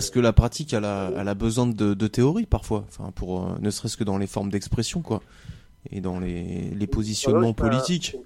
parce 0.00 0.08
que 0.08 0.18
la 0.18 0.32
pratique, 0.32 0.72
elle 0.72 0.86
a, 0.86 1.12
elle 1.14 1.28
a 1.28 1.34
besoin 1.34 1.66
de, 1.66 2.06
théorie 2.06 2.46
parfois, 2.46 2.86
enfin 2.88 3.12
pour 3.14 3.44
euh, 3.44 3.58
ne 3.60 3.68
serait-ce 3.68 3.98
que 3.98 4.04
dans 4.04 4.16
les 4.16 4.26
formes 4.26 4.48
d'expression, 4.48 5.02
quoi, 5.02 5.22
et 5.90 6.00
dans 6.00 6.18
les, 6.18 6.70
les 6.70 6.86
positionnements 6.86 7.52
politiques. 7.52 8.16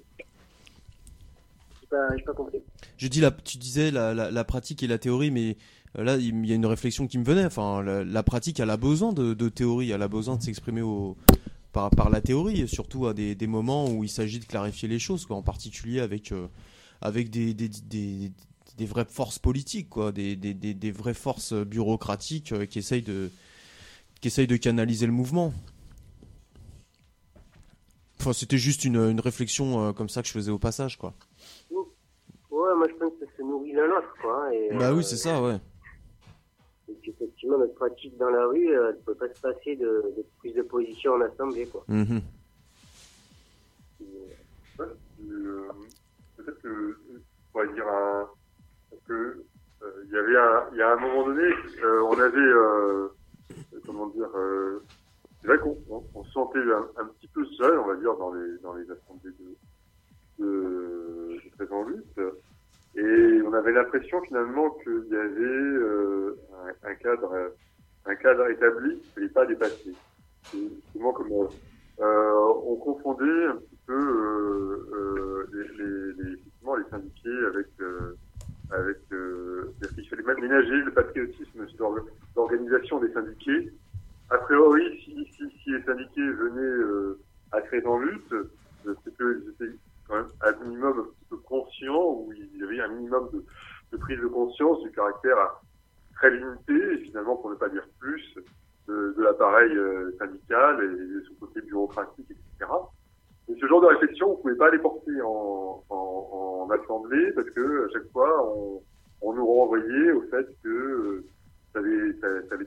Je 2.95 3.07
dis 3.09 3.19
la, 3.19 3.31
tu 3.31 3.57
disais 3.57 3.91
la, 3.91 4.13
la, 4.13 4.43
pratique 4.45 4.83
et 4.83 4.87
la 4.87 4.97
théorie, 4.97 5.31
mais 5.31 5.57
euh, 5.97 6.05
là 6.05 6.15
il 6.15 6.45
y 6.45 6.53
a 6.53 6.55
une 6.55 6.65
réflexion 6.65 7.07
qui 7.07 7.17
me 7.17 7.25
venait. 7.25 7.43
Enfin, 7.43 7.83
la, 7.83 8.23
pratique, 8.23 8.61
elle 8.61 8.69
a 8.69 8.77
besoin 8.77 9.11
de, 9.11 9.49
théorie, 9.49 9.91
elle 9.91 10.01
a 10.01 10.07
besoin 10.07 10.37
de 10.37 10.43
s'exprimer 10.43 10.81
au, 10.81 11.17
par, 11.73 11.89
par, 11.89 12.09
la 12.09 12.21
théorie, 12.21 12.69
surtout 12.69 13.05
à 13.05 13.13
des, 13.13 13.35
des 13.35 13.47
moments 13.47 13.89
où 13.89 14.05
il 14.05 14.09
s'agit 14.09 14.39
de 14.39 14.45
clarifier 14.45 14.87
les 14.87 14.99
choses, 14.99 15.25
quoi, 15.25 15.35
en 15.35 15.43
particulier 15.43 15.99
avec 15.99 16.31
euh, 16.31 16.47
avec 17.01 17.29
des, 17.29 17.53
des 18.77 18.85
vraies 18.85 19.05
forces 19.05 19.39
politiques, 19.39 19.89
quoi, 19.89 20.11
des, 20.11 20.35
des, 20.35 20.53
des, 20.53 20.73
des 20.73 20.91
vraies 20.91 21.13
forces 21.13 21.53
bureaucratiques 21.53 22.51
euh, 22.51 22.65
qui 22.65 22.79
essayent 22.79 23.01
de 23.03 23.31
qui 24.21 24.27
essayent 24.29 24.47
de 24.47 24.57
canaliser 24.57 25.05
le 25.05 25.11
mouvement. 25.11 25.53
Enfin, 28.19 28.33
c'était 28.33 28.57
juste 28.57 28.85
une, 28.85 28.97
une 28.97 29.19
réflexion 29.19 29.87
euh, 29.87 29.93
comme 29.93 30.09
ça 30.09 30.21
que 30.21 30.27
je 30.27 30.33
faisais 30.33 30.51
au 30.51 30.57
passage, 30.59 30.97
quoi. 30.97 31.13
Ouais, 31.71 32.73
moi 32.77 32.87
je 32.89 32.93
pense 32.95 33.11
que 33.19 33.25
ça 33.25 33.31
se 33.37 33.41
nourrit 33.43 33.73
l'un 33.73 33.85
l'autre, 33.87 34.13
quoi. 34.21 34.45
hein, 34.47 34.51
Et, 34.51 34.69
Bah 34.73 34.89
euh, 34.89 34.95
oui, 34.95 35.03
c'est 35.03 35.17
ça, 35.17 35.41
ouais. 35.41 35.57
Et 36.89 36.93
puis 37.01 37.11
effectivement, 37.11 37.57
notre 37.57 37.75
pratique 37.75 38.17
dans 38.17 38.29
la 38.29 38.45
rue, 38.47 38.69
euh, 38.75 38.89
elle 38.89 38.95
ne 38.95 39.01
peut 39.01 39.15
pas 39.15 39.27
se 39.33 39.39
passer 39.41 39.75
de, 39.75 40.13
de 40.17 40.25
prise 40.39 40.55
de 40.55 40.61
position 40.63 41.13
en 41.13 41.21
assemblée, 41.21 41.67
quoi. 41.67 41.83
Mhm. 41.87 42.21
Ouais, 44.79 44.85
euh, 45.29 45.67
Peut-être 46.37 46.61
que 46.61 46.67
euh, 46.67 46.97
on 47.13 47.51
pourrait 47.51 47.73
dire 47.73 47.87
un, 47.87 48.27
parce 48.89 49.01
que 49.07 49.13
euh, 49.13 50.03
il 50.05 50.11
y 50.11 50.17
avait 50.17 50.37
un, 50.37 50.63
il 50.73 50.77
y 50.77 50.81
a 50.81 50.93
un 50.93 50.99
moment 50.99 51.25
donné, 51.27 51.43
euh, 51.83 52.03
on 52.03 52.19
avait, 52.19 52.37
euh, 52.37 53.07
comment 53.85 54.07
dire, 54.07 54.29
euh, 54.35 54.83
c'est 55.41 55.47
vrai 55.47 55.57
qu'on 55.59 55.77
on, 55.89 56.03
on 56.13 56.23
se 56.23 56.31
sentait 56.31 56.59
un, 56.59 57.01
un 57.01 57.05
petit 57.05 57.27
peu 57.29 57.45
dans 58.17 58.33
les 58.33 58.57
dans 58.59 58.73
les 58.73 58.85
assemblées 58.91 59.31
de 59.39 60.43
de, 60.43 61.35
de 61.43 61.49
présent 61.55 61.83
lutte, 61.83 62.19
et 62.95 63.41
on 63.43 63.53
avait 63.53 63.71
l'impression 63.71 64.21
finalement 64.21 64.69
qu'il 64.83 65.07
y 65.09 65.15
avait 65.15 65.41
euh, 65.41 66.37
un, 66.83 66.95
cadre 66.95 67.51
un 68.05 68.15
cadre 68.15 68.49
établi 68.49 68.99
qu'il 69.13 69.23
ne 69.23 69.27
pas 69.29 69.45
dépasser. 69.45 69.93
C'est 70.43 70.57
justement 70.57 71.13
comme 71.13 71.31
euh, 72.01 72.53
on 72.65 72.75
confondait 72.75 73.45
un 73.45 73.55
petit 73.55 73.79
peu 73.87 73.93
euh, 73.93 75.47
les, 75.53 75.83
les, 75.83 76.23
les, 76.23 76.35
les 76.75 76.89
syndiqués 76.89 77.45
avec 77.47 77.67
avec 78.71 78.97
euh, 79.11 79.71
ménager 80.41 80.81
le 80.83 80.91
patriotisme 80.91 81.67
l'organisation 82.35 82.99
des 82.99 83.11
syndiqués. 83.13 83.71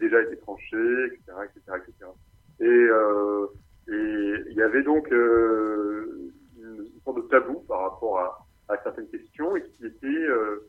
Déjà 0.08 0.22
été 0.22 0.36
tranché, 0.38 0.76
etc., 1.06 1.20
etc., 1.44 1.78
etc. 1.78 2.10
Et 2.60 2.66
euh, 2.66 3.46
et 3.88 4.34
il 4.50 4.56
y 4.56 4.62
avait 4.62 4.82
donc 4.82 5.10
euh, 5.12 6.30
une, 6.58 6.90
sorte 7.04 7.16
de 7.16 7.22
tabou 7.22 7.60
par 7.66 7.90
rapport 7.90 8.18
à, 8.68 8.76
certaines 8.82 9.08
questions 9.08 9.56
et 9.56 9.62
qui 9.62 9.86
était 9.86 10.06
euh, 10.06 10.68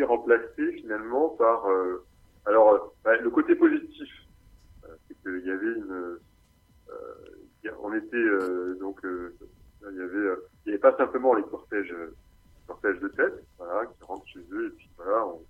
remplacé 0.00 0.72
finalement 0.72 1.28
par 1.30 1.68
euh, 1.68 2.04
alors 2.46 2.92
le 3.04 3.30
côté 3.30 3.54
positif 3.54 4.08
c'est 5.06 5.16
qu'il 5.22 5.46
y 5.46 5.50
avait 5.50 5.66
une 5.66 6.18
on 7.80 7.92
était 7.94 8.78
donc 8.80 9.00
il 9.04 9.96
y 9.96 10.68
avait 10.70 10.78
pas 10.78 10.96
simplement 10.96 11.34
les 11.34 11.44
cortèges 11.44 11.90
de 11.90 13.08
tête 13.08 13.44
qui 13.56 14.04
rentrent 14.04 14.26
chez 14.26 14.44
eux 14.50 14.66
et 14.66 14.76
puis 14.76 14.90
voilà 14.96 15.26
on 15.26 15.40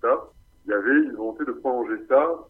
ça 0.00 0.30
il 0.64 0.70
y 0.70 0.74
avait 0.74 0.96
une 0.96 1.12
volonté 1.12 1.44
de 1.44 1.52
prolonger 1.52 2.06
ça 2.08 2.46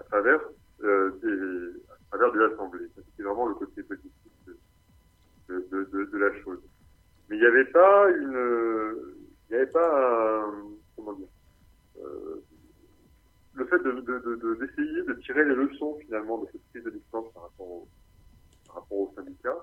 à 0.00 0.04
travers 0.04 0.40
euh, 0.82 1.10
des, 1.22 1.80
à 2.12 2.16
travers 2.16 2.32
de 2.32 2.38
l'assemblée. 2.40 2.86
C'était 2.96 3.22
vraiment 3.22 3.46
le 3.46 3.54
côté 3.54 3.82
positif 3.82 4.12
de, 5.48 6.18
la 6.18 6.42
chose. 6.42 6.60
Mais 7.28 7.36
il 7.36 7.40
n'y 7.40 7.46
avait 7.46 7.66
pas 7.66 8.10
il 8.10 8.28
n'y 9.50 9.56
avait 9.56 9.66
pas 9.66 10.44
un, 10.44 10.64
comment 10.96 11.12
dire 11.12 11.28
euh, 11.98 12.42
le 13.54 13.66
fait 13.66 13.78
de, 13.78 13.90
de, 13.92 14.18
de, 14.18 14.34
de- 14.36 14.54
d'essayer 14.54 15.02
de 15.02 15.12
tirer 15.22 15.44
les 15.44 15.54
leçons 15.54 15.98
finalement 16.00 16.38
de 16.38 16.46
cette 16.52 16.64
prise 16.70 16.84
de 16.84 16.90
distance 16.90 17.32
par 17.34 17.42
rapport 17.44 17.66
au, 17.66 17.88
par 18.66 18.76
rapport 18.76 18.98
au 18.98 19.12
syndicat. 19.16 19.56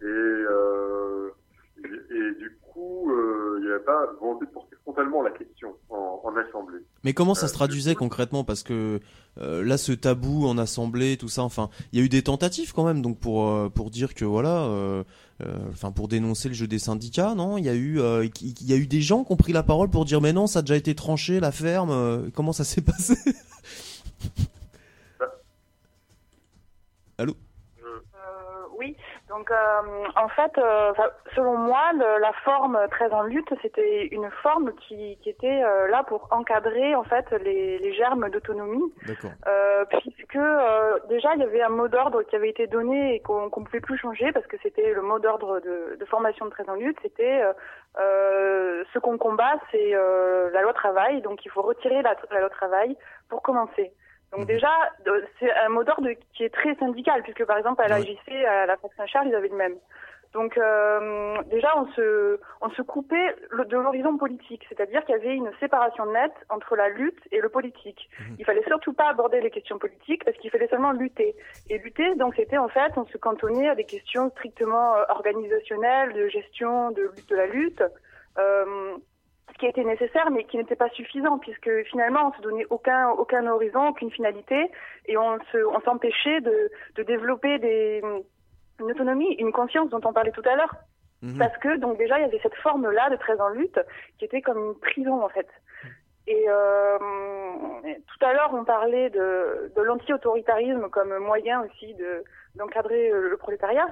Et, 0.00 0.04
euh, 0.04 1.30
et, 1.78 1.86
et 2.16 2.34
du 2.38 2.56
coup 2.62 3.10
euh, 3.10 3.58
il 3.60 3.66
n'y 3.66 3.72
avait 3.72 3.84
pas 3.84 4.06
volonté 4.20 4.46
de 4.46 4.50
porter 4.50 4.76
frontalement 4.82 5.22
la 5.22 5.30
question 5.30 5.74
en, 5.90 6.20
en 6.24 6.36
assemblée. 6.36 6.78
Mais 7.04 7.12
comment 7.14 7.34
ça 7.34 7.46
Euh, 7.46 7.48
se 7.48 7.54
traduisait 7.54 7.94
concrètement 7.94 8.44
Parce 8.44 8.62
que 8.62 9.00
euh, 9.38 9.64
là, 9.64 9.78
ce 9.78 9.92
tabou 9.92 10.44
en 10.46 10.58
assemblée, 10.58 11.16
tout 11.16 11.28
ça, 11.28 11.42
enfin, 11.42 11.70
il 11.92 11.98
y 11.98 12.02
a 12.02 12.04
eu 12.04 12.08
des 12.08 12.22
tentatives 12.22 12.72
quand 12.74 12.84
même, 12.84 13.00
donc 13.00 13.18
pour 13.18 13.48
euh, 13.48 13.68
pour 13.68 13.90
dire 13.90 14.14
que 14.14 14.24
voilà, 14.24 14.64
euh, 14.64 15.04
euh, 15.42 15.54
enfin 15.70 15.90
pour 15.92 16.08
dénoncer 16.08 16.48
le 16.48 16.54
jeu 16.54 16.66
des 16.66 16.78
syndicats, 16.78 17.34
non? 17.34 17.56
Il 17.58 17.64
y 17.64 17.68
a 17.68 17.74
eu 17.74 18.00
euh, 18.00 18.26
il 18.42 18.66
y 18.68 18.72
a 18.72 18.76
eu 18.76 18.86
des 18.86 19.00
gens 19.00 19.24
qui 19.24 19.32
ont 19.32 19.36
pris 19.36 19.52
la 19.52 19.62
parole 19.62 19.88
pour 19.88 20.04
dire 20.04 20.20
mais 20.20 20.32
non, 20.32 20.46
ça 20.46 20.58
a 20.58 20.62
déjà 20.62 20.76
été 20.76 20.94
tranché, 20.94 21.40
la 21.40 21.52
ferme. 21.52 21.90
euh, 21.90 22.28
comment 22.34 22.52
ça 22.52 22.64
s'est 22.64 22.82
passé? 22.84 23.14
Allô? 27.18 27.34
Euh, 27.84 27.98
oui, 28.78 28.96
donc 29.34 29.50
euh, 29.50 30.04
en 30.16 30.28
fait, 30.28 30.56
euh, 30.58 30.92
selon 31.34 31.56
moi, 31.56 31.80
le- 31.94 32.20
la 32.20 32.32
forme 32.44 32.78
très 32.90 33.10
en 33.12 33.22
lutte, 33.22 33.52
c'était 33.62 34.06
une 34.08 34.30
forme 34.42 34.72
qui, 34.74 35.16
qui 35.22 35.30
était 35.30 35.62
euh, 35.64 35.88
là 35.88 36.02
pour 36.04 36.28
encadrer 36.30 36.94
en 36.94 37.04
fait 37.04 37.30
les, 37.42 37.78
les 37.78 37.92
germes 37.94 38.28
d'autonomie, 38.30 38.92
euh, 39.46 39.84
puisque 39.86 40.36
euh, 40.36 40.98
déjà 41.08 41.34
il 41.34 41.40
y 41.40 41.44
avait 41.44 41.62
un 41.62 41.70
mot 41.70 41.88
d'ordre 41.88 42.22
qui 42.22 42.36
avait 42.36 42.50
été 42.50 42.66
donné 42.66 43.14
et 43.14 43.20
qu'on 43.20 43.48
qu'on 43.50 43.64
pouvait 43.64 43.80
plus 43.80 43.96
changer 43.98 44.32
parce 44.32 44.46
que 44.46 44.56
c'était 44.62 44.92
le 44.92 45.02
mot 45.02 45.18
d'ordre 45.18 45.60
de, 45.60 45.96
de 45.98 46.04
formation 46.04 46.44
de 46.46 46.50
très 46.50 46.68
en 46.68 46.74
lutte, 46.74 46.98
c'était 47.02 47.42
ce 48.92 48.98
qu'on 48.98 49.18
combat, 49.18 49.54
c'est 49.70 49.94
euh, 49.94 50.50
la 50.52 50.62
loi 50.62 50.72
travail, 50.72 51.22
donc 51.22 51.44
il 51.44 51.50
faut 51.50 51.62
retirer 51.62 52.02
la, 52.02 52.14
la 52.30 52.40
loi 52.40 52.50
travail 52.50 52.96
pour 53.28 53.42
commencer. 53.42 53.92
Donc 54.32 54.46
déjà, 54.46 54.70
de- 55.04 55.24
c'est 55.38 55.52
un 55.52 55.68
mot 55.68 55.84
d'ordre 55.84 56.08
qui 56.34 56.44
est 56.44 56.52
très 56.54 56.74
syndical, 56.76 57.22
puisque 57.22 57.44
par 57.44 57.58
exemple 57.58 57.82
à 57.82 57.88
l'AJC, 57.88 58.44
à 58.46 58.66
la 58.66 58.76
Fac 58.76 58.90
Saint-Charles, 58.96 59.28
ils 59.28 59.34
avaient 59.34 59.48
le 59.48 59.56
même. 59.56 59.76
Donc 60.32 60.56
euh, 60.56 61.36
déjà, 61.50 61.68
on 61.76 61.86
se, 61.92 62.40
on 62.62 62.70
se 62.70 62.80
coupait 62.80 63.36
de 63.52 63.76
l'horizon 63.76 64.16
politique, 64.16 64.64
c'est-à-dire 64.70 65.04
qu'il 65.04 65.14
y 65.14 65.18
avait 65.18 65.34
une 65.36 65.50
séparation 65.60 66.06
nette 66.10 66.32
entre 66.48 66.74
la 66.74 66.88
lutte 66.88 67.20
et 67.32 67.40
le 67.40 67.50
politique. 67.50 68.08
Il 68.38 68.44
fallait 68.46 68.64
surtout 68.66 68.94
pas 68.94 69.10
aborder 69.10 69.42
les 69.42 69.50
questions 69.50 69.78
politiques 69.78 70.24
parce 70.24 70.34
qu'il 70.38 70.50
fallait 70.50 70.68
seulement 70.68 70.92
lutter. 70.92 71.36
Et 71.68 71.76
lutter, 71.76 72.14
donc 72.14 72.34
c'était 72.34 72.56
en 72.56 72.68
fait, 72.68 72.92
on 72.96 73.04
se 73.04 73.18
cantonnait 73.18 73.68
à 73.68 73.74
des 73.74 73.84
questions 73.84 74.30
strictement 74.30 74.96
euh, 74.96 75.02
organisationnelles, 75.10 76.14
de 76.14 76.26
gestion, 76.28 76.92
de 76.92 77.02
lutte 77.14 77.28
de 77.28 77.36
la 77.36 77.46
lutte. 77.46 77.82
Euh, 78.38 78.96
ce 79.52 79.58
qui 79.58 79.66
était 79.66 79.84
nécessaire, 79.84 80.30
mais 80.30 80.44
qui 80.44 80.56
n'était 80.56 80.76
pas 80.76 80.88
suffisant, 80.90 81.38
puisque 81.38 81.70
finalement, 81.90 82.28
on 82.28 82.32
se 82.36 82.42
donnait 82.42 82.66
aucun, 82.70 83.10
aucun 83.10 83.46
horizon, 83.46 83.88
aucune 83.88 84.10
finalité, 84.10 84.70
et 85.06 85.16
on 85.16 85.38
se, 85.52 85.58
on 85.64 85.80
s'empêchait 85.80 86.40
de, 86.40 86.70
de 86.96 87.02
développer 87.02 87.58
des, 87.58 88.02
une 88.80 88.90
autonomie, 88.90 89.34
une 89.38 89.52
conscience 89.52 89.88
dont 89.90 90.00
on 90.04 90.12
parlait 90.12 90.32
tout 90.32 90.42
à 90.44 90.56
l'heure. 90.56 90.74
Parce 91.38 91.56
que, 91.58 91.76
donc 91.76 91.98
déjà, 91.98 92.18
il 92.18 92.22
y 92.22 92.24
avait 92.24 92.40
cette 92.42 92.56
forme-là 92.56 93.08
de 93.10 93.16
13 93.16 93.40
en 93.40 93.48
lutte, 93.50 93.78
qui 94.18 94.24
était 94.24 94.42
comme 94.42 94.58
une 94.58 94.74
prison, 94.80 95.22
en 95.22 95.28
fait. 95.28 95.46
Et 96.26 96.44
euh, 96.48 96.98
tout 96.98 98.24
à 98.24 98.32
l'heure, 98.32 98.50
on 98.54 98.64
parlait 98.64 99.10
de, 99.10 99.72
de 99.74 99.82
l'anti-autoritarisme 99.82 100.88
comme 100.90 101.16
moyen 101.18 101.62
aussi 101.62 101.94
de 101.94 102.24
d'encadrer 102.54 103.10
le 103.10 103.36
prolétariat. 103.38 103.86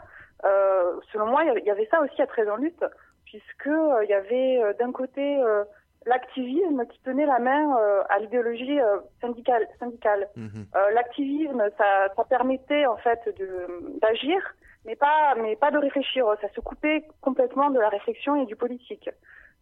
Euh, 0.45 0.93
selon 1.12 1.27
moi, 1.27 1.43
il 1.45 1.47
y 1.49 1.51
avait- 1.51 1.61
il 1.61 1.66
y 1.66 1.70
avait 1.70 1.87
ça 1.91 2.01
aussi 2.03 2.20
à 2.20 2.27
13 2.27 2.49
en 2.51 2.57
lutte, 2.57 2.85
puisque 3.31 3.69
euh, 3.69 4.05
il 4.05 4.11
y 4.11 4.15
avait 4.15 4.61
euh, 4.61 4.73
d'un 4.74 4.90
côté 4.90 5.39
euh, 5.40 5.65
l'activisme 6.05 6.85
qui 6.86 7.01
tenait 7.02 7.27
la 7.27 7.39
main 7.39 7.77
euh, 7.78 8.02
à 8.09 8.19
l'idéologie 8.19 8.81
euh, 8.81 8.98
syndicale. 9.20 9.69
syndicale. 9.78 10.28
Euh, 10.36 10.90
L'activisme, 10.93 11.62
ça, 11.78 12.09
ça 12.16 12.24
permettait 12.24 12.86
en 12.86 12.97
fait 12.97 13.20
de 13.39 13.98
d'agir, 14.01 14.40
mais 14.85 14.97
pas 14.97 15.35
mais 15.36 15.55
pas 15.57 15.70
de 15.70 15.78
réfléchir. 15.78 16.27
Ça 16.40 16.48
se 16.48 16.61
coupait 16.61 17.05
complètement 17.20 17.70
de 17.70 17.78
la 17.78 17.89
réflexion 17.89 18.35
et 18.43 18.47
du 18.47 18.57
politique. 18.57 19.09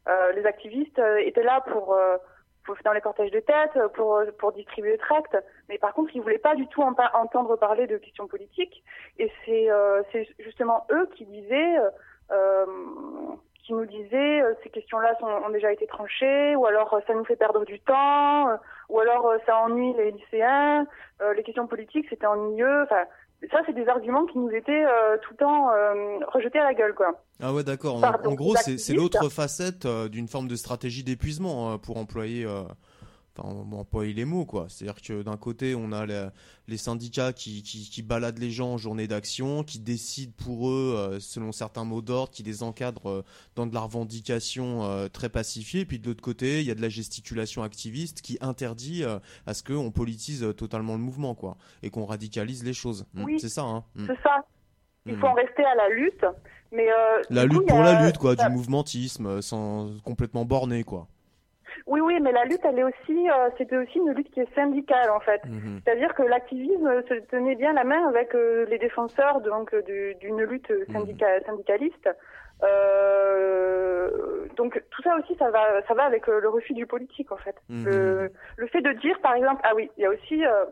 Euh, 0.09 0.33
les 0.33 0.47
activistes 0.47 1.03
étaient 1.19 1.43
là 1.43 1.61
pour, 1.71 1.93
euh, 1.93 2.17
pour 2.65 2.77
dans 2.85 2.95
les 2.95 3.03
cortèges 3.03 3.33
de 3.33 3.41
tête, 3.41 3.77
pour 3.95 4.23
pour 4.39 4.53
distribuer 4.53 4.93
des 4.93 4.99
tracts, 4.99 5.37
mais 5.69 5.77
par 5.77 5.93
contre 5.93 6.15
ils 6.15 6.23
voulaient 6.23 6.39
pas 6.39 6.55
du 6.55 6.67
tout 6.69 6.83
en 6.83 6.95
entendre 7.25 7.57
parler 7.57 7.87
de 7.87 7.99
questions 7.99 8.29
politiques. 8.29 8.83
Et 9.19 9.31
c'est 9.45 9.71
euh, 9.71 10.03
c'est 10.13 10.27
justement 10.39 10.87
eux 10.91 11.07
qui 11.15 11.27
disaient 11.27 11.77
euh, 12.31 12.67
qui 13.69 13.75
nous 13.75 13.85
disaient 13.85 14.41
euh, 14.41 14.55
ces 14.65 14.71
questions-là 14.71 15.15
ont 15.23 15.51
déjà 15.51 15.71
été 15.71 15.87
tranchées, 15.87 16.57
ou 16.57 16.65
alors 16.65 16.95
euh, 16.95 17.01
ça 17.07 17.13
nous 17.13 17.25
fait 17.25 17.37
perdre 17.37 17.67
du 17.67 17.79
temps, 17.81 18.49
euh, 18.49 18.57
ou 18.89 18.99
alors 18.99 19.31
ça 19.45 19.59
ennuie 19.59 19.93
les 19.99 20.11
lycéens, 20.11 20.87
les 21.37 21.43
questions 21.43 21.67
politiques 21.67 22.07
c'était 22.09 22.27
ennuyeux. 22.27 22.85
Enfin, 22.85 23.05
ça, 23.53 23.59
c'est 23.67 23.75
des 23.75 23.87
arguments 23.87 24.25
qui 24.25 24.39
nous 24.39 24.51
étaient 24.51 24.85
tout 25.23 25.33
le 25.33 25.37
temps 25.37 25.69
rejetés 26.33 26.59
à 26.59 26.65
la 26.65 26.75
gueule, 26.75 26.95
quoi. 26.95 27.23
Ah 27.41 27.53
ouais, 27.53 27.63
d'accord. 27.63 28.03
En, 28.03 28.35
gros, 28.35 28.57
c'est 28.57 28.95
l'autre 28.95 29.29
facette 29.29 29.87
d'une 29.87 30.27
forme 30.27 30.49
de 30.49 30.57
stratégie 30.57 31.05
d'épuisement 31.05 31.75
euh, 31.75 31.77
pour 31.77 31.99
employer, 31.99 32.47
enfin, 33.39 33.49
on- 33.71 33.77
employer 33.79 34.13
les 34.15 34.25
mots, 34.25 34.45
quoi. 34.45 34.67
C'est-à-dire 34.69 35.01
que 35.03 35.23
d'un 35.23 35.37
côté, 35.37 35.75
on 35.75 35.93
a 35.93 36.05
les, 36.07 36.29
les 36.67 36.77
syndicats 36.77 37.33
qui, 37.33 37.63
qui, 37.63 37.89
qui 37.91 38.03
baladent 38.03 38.39
les 38.39 38.51
gens 38.51 38.73
en 38.75 38.79
journée 38.79 39.07
d'action, 39.07 39.63
qui 39.65 39.79
décident 39.79 40.33
pour 40.45 40.69
eux, 40.71 40.95
euh, 40.97 41.21
selon 41.21 41.53
certains 41.53 41.85
mots 41.85 42.03
d'ordre, 42.03 42.31
qui 42.33 42.43
les 42.43 42.63
encadrent 42.63 43.09
euh, 43.11 43.25
dans 43.57 43.67
de 43.67 43.75
la 43.75 43.81
revendication 43.81 44.85
euh, 44.85 45.09
très 45.09 45.29
pacifiée. 45.29 45.85
Puis 45.85 45.99
de 45.99 46.07
l'autre 46.09 46.23
côté, 46.23 46.61
il 46.61 46.67
y 46.67 46.71
a 46.71 46.75
de 46.75 46.83
la 46.83 46.89
gesticulation 46.89 47.63
activiste 47.63 48.21
qui 48.23 48.39
interdit 48.41 49.05
à 49.47 49.55
ce 49.55 49.63
qu'on 49.63 49.91
politise 49.91 50.47
totalement 50.57 50.95
le 50.95 51.01
mouvement, 51.01 51.35
quoi, 51.35 51.57
et 51.83 51.91
qu'on 51.91 52.05
radicalise 52.07 52.65
les 52.65 52.73
choses. 52.75 53.07
Mm, 53.15 53.25
Oui, 53.25 53.41
c'est 53.41 53.49
ça, 53.49 53.63
hein. 53.63 53.85
Mm. 53.95 54.07
C'est 54.09 54.23
ça. 54.23 54.45
Il 55.07 55.17
Mm. 55.17 55.21
faut 55.21 55.27
en 55.27 55.35
rester 55.35 55.65
à 55.65 55.75
la 55.75 55.89
lutte. 55.89 56.25
Mais 56.71 56.87
La 57.31 57.47
coup, 57.49 57.55
lutte 57.61 57.69
pour 57.69 57.81
a- 57.81 57.93
la 57.95 58.05
lutte, 58.07 58.19
quoi, 58.19 58.37
ça- 58.37 58.47
du 58.51 58.55
mouvementisme, 58.55 59.41
sans 59.41 59.91
complètement 60.05 60.45
borné, 60.45 60.85
quoi. 60.85 61.09
Oui, 61.89 62.01
oui, 62.01 62.21
mais 62.21 62.33
la 62.33 62.45
lutte, 62.45 62.61
elle 62.65 62.79
est 62.79 62.85
aussi, 62.85 63.31
euh, 63.31 63.49
c'était 63.57 63.77
aussi 63.79 63.99
une 63.99 64.13
lutte 64.13 64.31
qui 64.31 64.41
est 64.41 64.55
syndicale 64.55 65.11
en 65.11 65.21
fait. 65.21 65.43
Mhm. 65.47 65.81
C'est-à-dire 65.85 66.15
que 66.15 66.23
l'activisme 66.23 67.03
se 67.09 67.15
tenait 67.31 67.55
bien 67.57 67.73
la 67.73 67.85
main 67.85 68.07
avec 68.09 68.35
euh, 68.35 68.67
les 68.69 68.79
défenseurs 68.79 69.41
donc 69.41 69.73
euh, 69.73 69.83
du- 69.83 70.15
d'une 70.17 70.43
lutte 70.43 70.71
syndica- 70.93 71.43
syndicaliste. 71.47 72.09
Euh, 72.63 74.47
donc 74.57 74.83
tout 74.91 75.03
ça 75.03 75.17
aussi, 75.17 75.35
ça 75.37 75.51
va, 75.51 75.81
ça 75.87 75.95
va 75.95 76.05
avec 76.05 76.29
euh, 76.29 76.41
le 76.41 76.49
refus 76.49 76.75
du 76.75 76.87
politique 76.87 77.31
en 77.33 77.37
fait. 77.37 77.55
Mhm. 77.69 77.85
Le, 77.87 78.33
le 78.57 78.67
fait 78.67 78.81
de 78.81 78.93
dire, 78.93 79.19
par 79.21 79.35
exemple, 79.35 79.61
ah 79.65 79.75
oui, 79.75 79.91
il 79.97 80.03
y 80.03 80.07
a 80.07 80.11
aussi, 80.11 80.45
euh, 80.45 80.65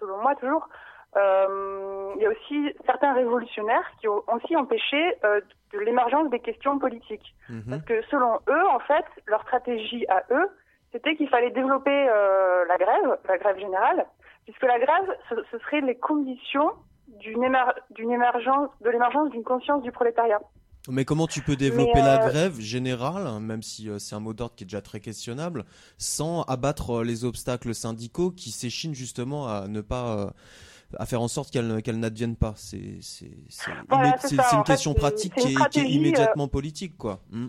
selon 0.00 0.18
moi 0.18 0.34
toujours, 0.36 0.68
il 1.16 2.22
y 2.22 2.26
a 2.26 2.30
aussi 2.30 2.74
certains 2.86 3.14
révolutionnaires 3.14 3.90
qui 4.00 4.08
ont 4.08 4.22
aussi 4.34 4.56
empêché 4.56 5.14
euh, 5.24 5.40
de 5.72 5.78
l'émergence 5.80 6.30
des 6.30 6.40
questions 6.40 6.78
politiques. 6.78 7.34
Mhm. 7.48 7.64
Parce 7.70 7.82
que 7.82 8.02
selon 8.10 8.34
eux, 8.48 8.66
en 8.68 8.80
fait, 8.80 9.04
leur 9.26 9.42
stratégie 9.42 10.06
à 10.08 10.22
eux, 10.30 10.48
c'était 10.92 11.16
qu'il 11.16 11.28
fallait 11.28 11.50
développer 11.50 11.90
euh, 12.08 12.64
la 12.66 12.76
grève, 12.76 13.18
la 13.28 13.38
grève 13.38 13.58
générale, 13.58 14.06
puisque 14.44 14.62
la 14.62 14.78
grève, 14.78 15.16
ce, 15.28 15.34
ce 15.50 15.58
serait 15.58 15.80
les 15.80 15.96
conditions 15.96 16.70
d'une 17.08 17.42
émer- 17.44 17.74
d'une 17.90 18.10
émergence, 18.10 18.70
de 18.80 18.90
l'émergence 18.90 19.30
d'une 19.30 19.44
conscience 19.44 19.82
du 19.82 19.92
prolétariat. 19.92 20.40
Mais 20.90 21.04
comment 21.04 21.26
tu 21.26 21.42
peux 21.42 21.56
développer 21.56 21.98
la 21.98 22.24
euh, 22.24 22.28
grève 22.28 22.58
générale, 22.60 23.26
hein, 23.26 23.40
même 23.40 23.62
si 23.62 23.90
euh, 23.90 23.98
c'est 23.98 24.14
un 24.14 24.20
mot 24.20 24.32
d'ordre 24.32 24.54
qui 24.54 24.64
est 24.64 24.66
déjà 24.66 24.80
très 24.80 25.00
questionnable, 25.00 25.64
sans 25.98 26.42
abattre 26.44 27.00
euh, 27.00 27.04
les 27.04 27.24
obstacles 27.26 27.74
syndicaux 27.74 28.30
qui 28.30 28.50
s'échinent 28.50 28.94
justement 28.94 29.48
à 29.48 29.68
ne 29.68 29.82
pas, 29.82 30.16
euh, 30.16 30.30
à 30.96 31.06
faire 31.06 31.20
en 31.20 31.28
sorte 31.28 31.50
qu'elles 31.50 31.82
qu'elles 31.82 32.00
n'adviennent 32.00 32.36
pas. 32.36 32.54
C'est 32.56 33.00
Voilà, 33.88 34.08
une 34.08 34.18
fait, 34.18 34.36
question 34.64 34.94
pratique 34.94 35.36
une 35.36 35.48
est, 35.48 35.68
qui 35.70 35.80
est 35.80 35.90
immédiatement 35.90 36.48
politique, 36.48 36.96
quoi. 36.96 37.20
Mm. 37.30 37.48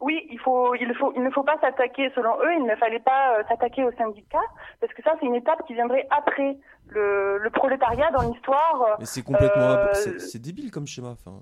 Oui, 0.00 0.26
il 0.30 0.38
faut, 0.38 0.74
il 0.74 0.94
faut, 0.94 1.12
il 1.16 1.22
ne 1.22 1.30
faut 1.30 1.42
pas 1.42 1.58
s'attaquer, 1.58 2.10
selon 2.14 2.34
eux, 2.40 2.52
il 2.58 2.66
ne 2.66 2.76
fallait 2.76 3.00
pas 3.00 3.38
euh, 3.38 3.42
s'attaquer 3.48 3.82
aux 3.82 3.92
syndicats, 3.92 4.38
parce 4.78 4.92
que 4.92 5.02
ça, 5.02 5.14
c'est 5.18 5.24
une 5.24 5.34
étape 5.34 5.66
qui 5.66 5.72
viendrait 5.72 6.06
après 6.10 6.58
le, 6.88 7.38
le 7.38 7.50
prolétariat 7.50 8.10
dans 8.10 8.30
l'histoire. 8.30 8.82
euh, 8.82 8.94
Mais 8.98 9.06
c'est 9.06 9.22
complètement, 9.22 9.62
euh, 9.70 9.94
c'est 9.94 10.38
débile 10.38 10.70
comme 10.70 10.86
schéma. 10.86 11.08
Enfin, 11.12 11.40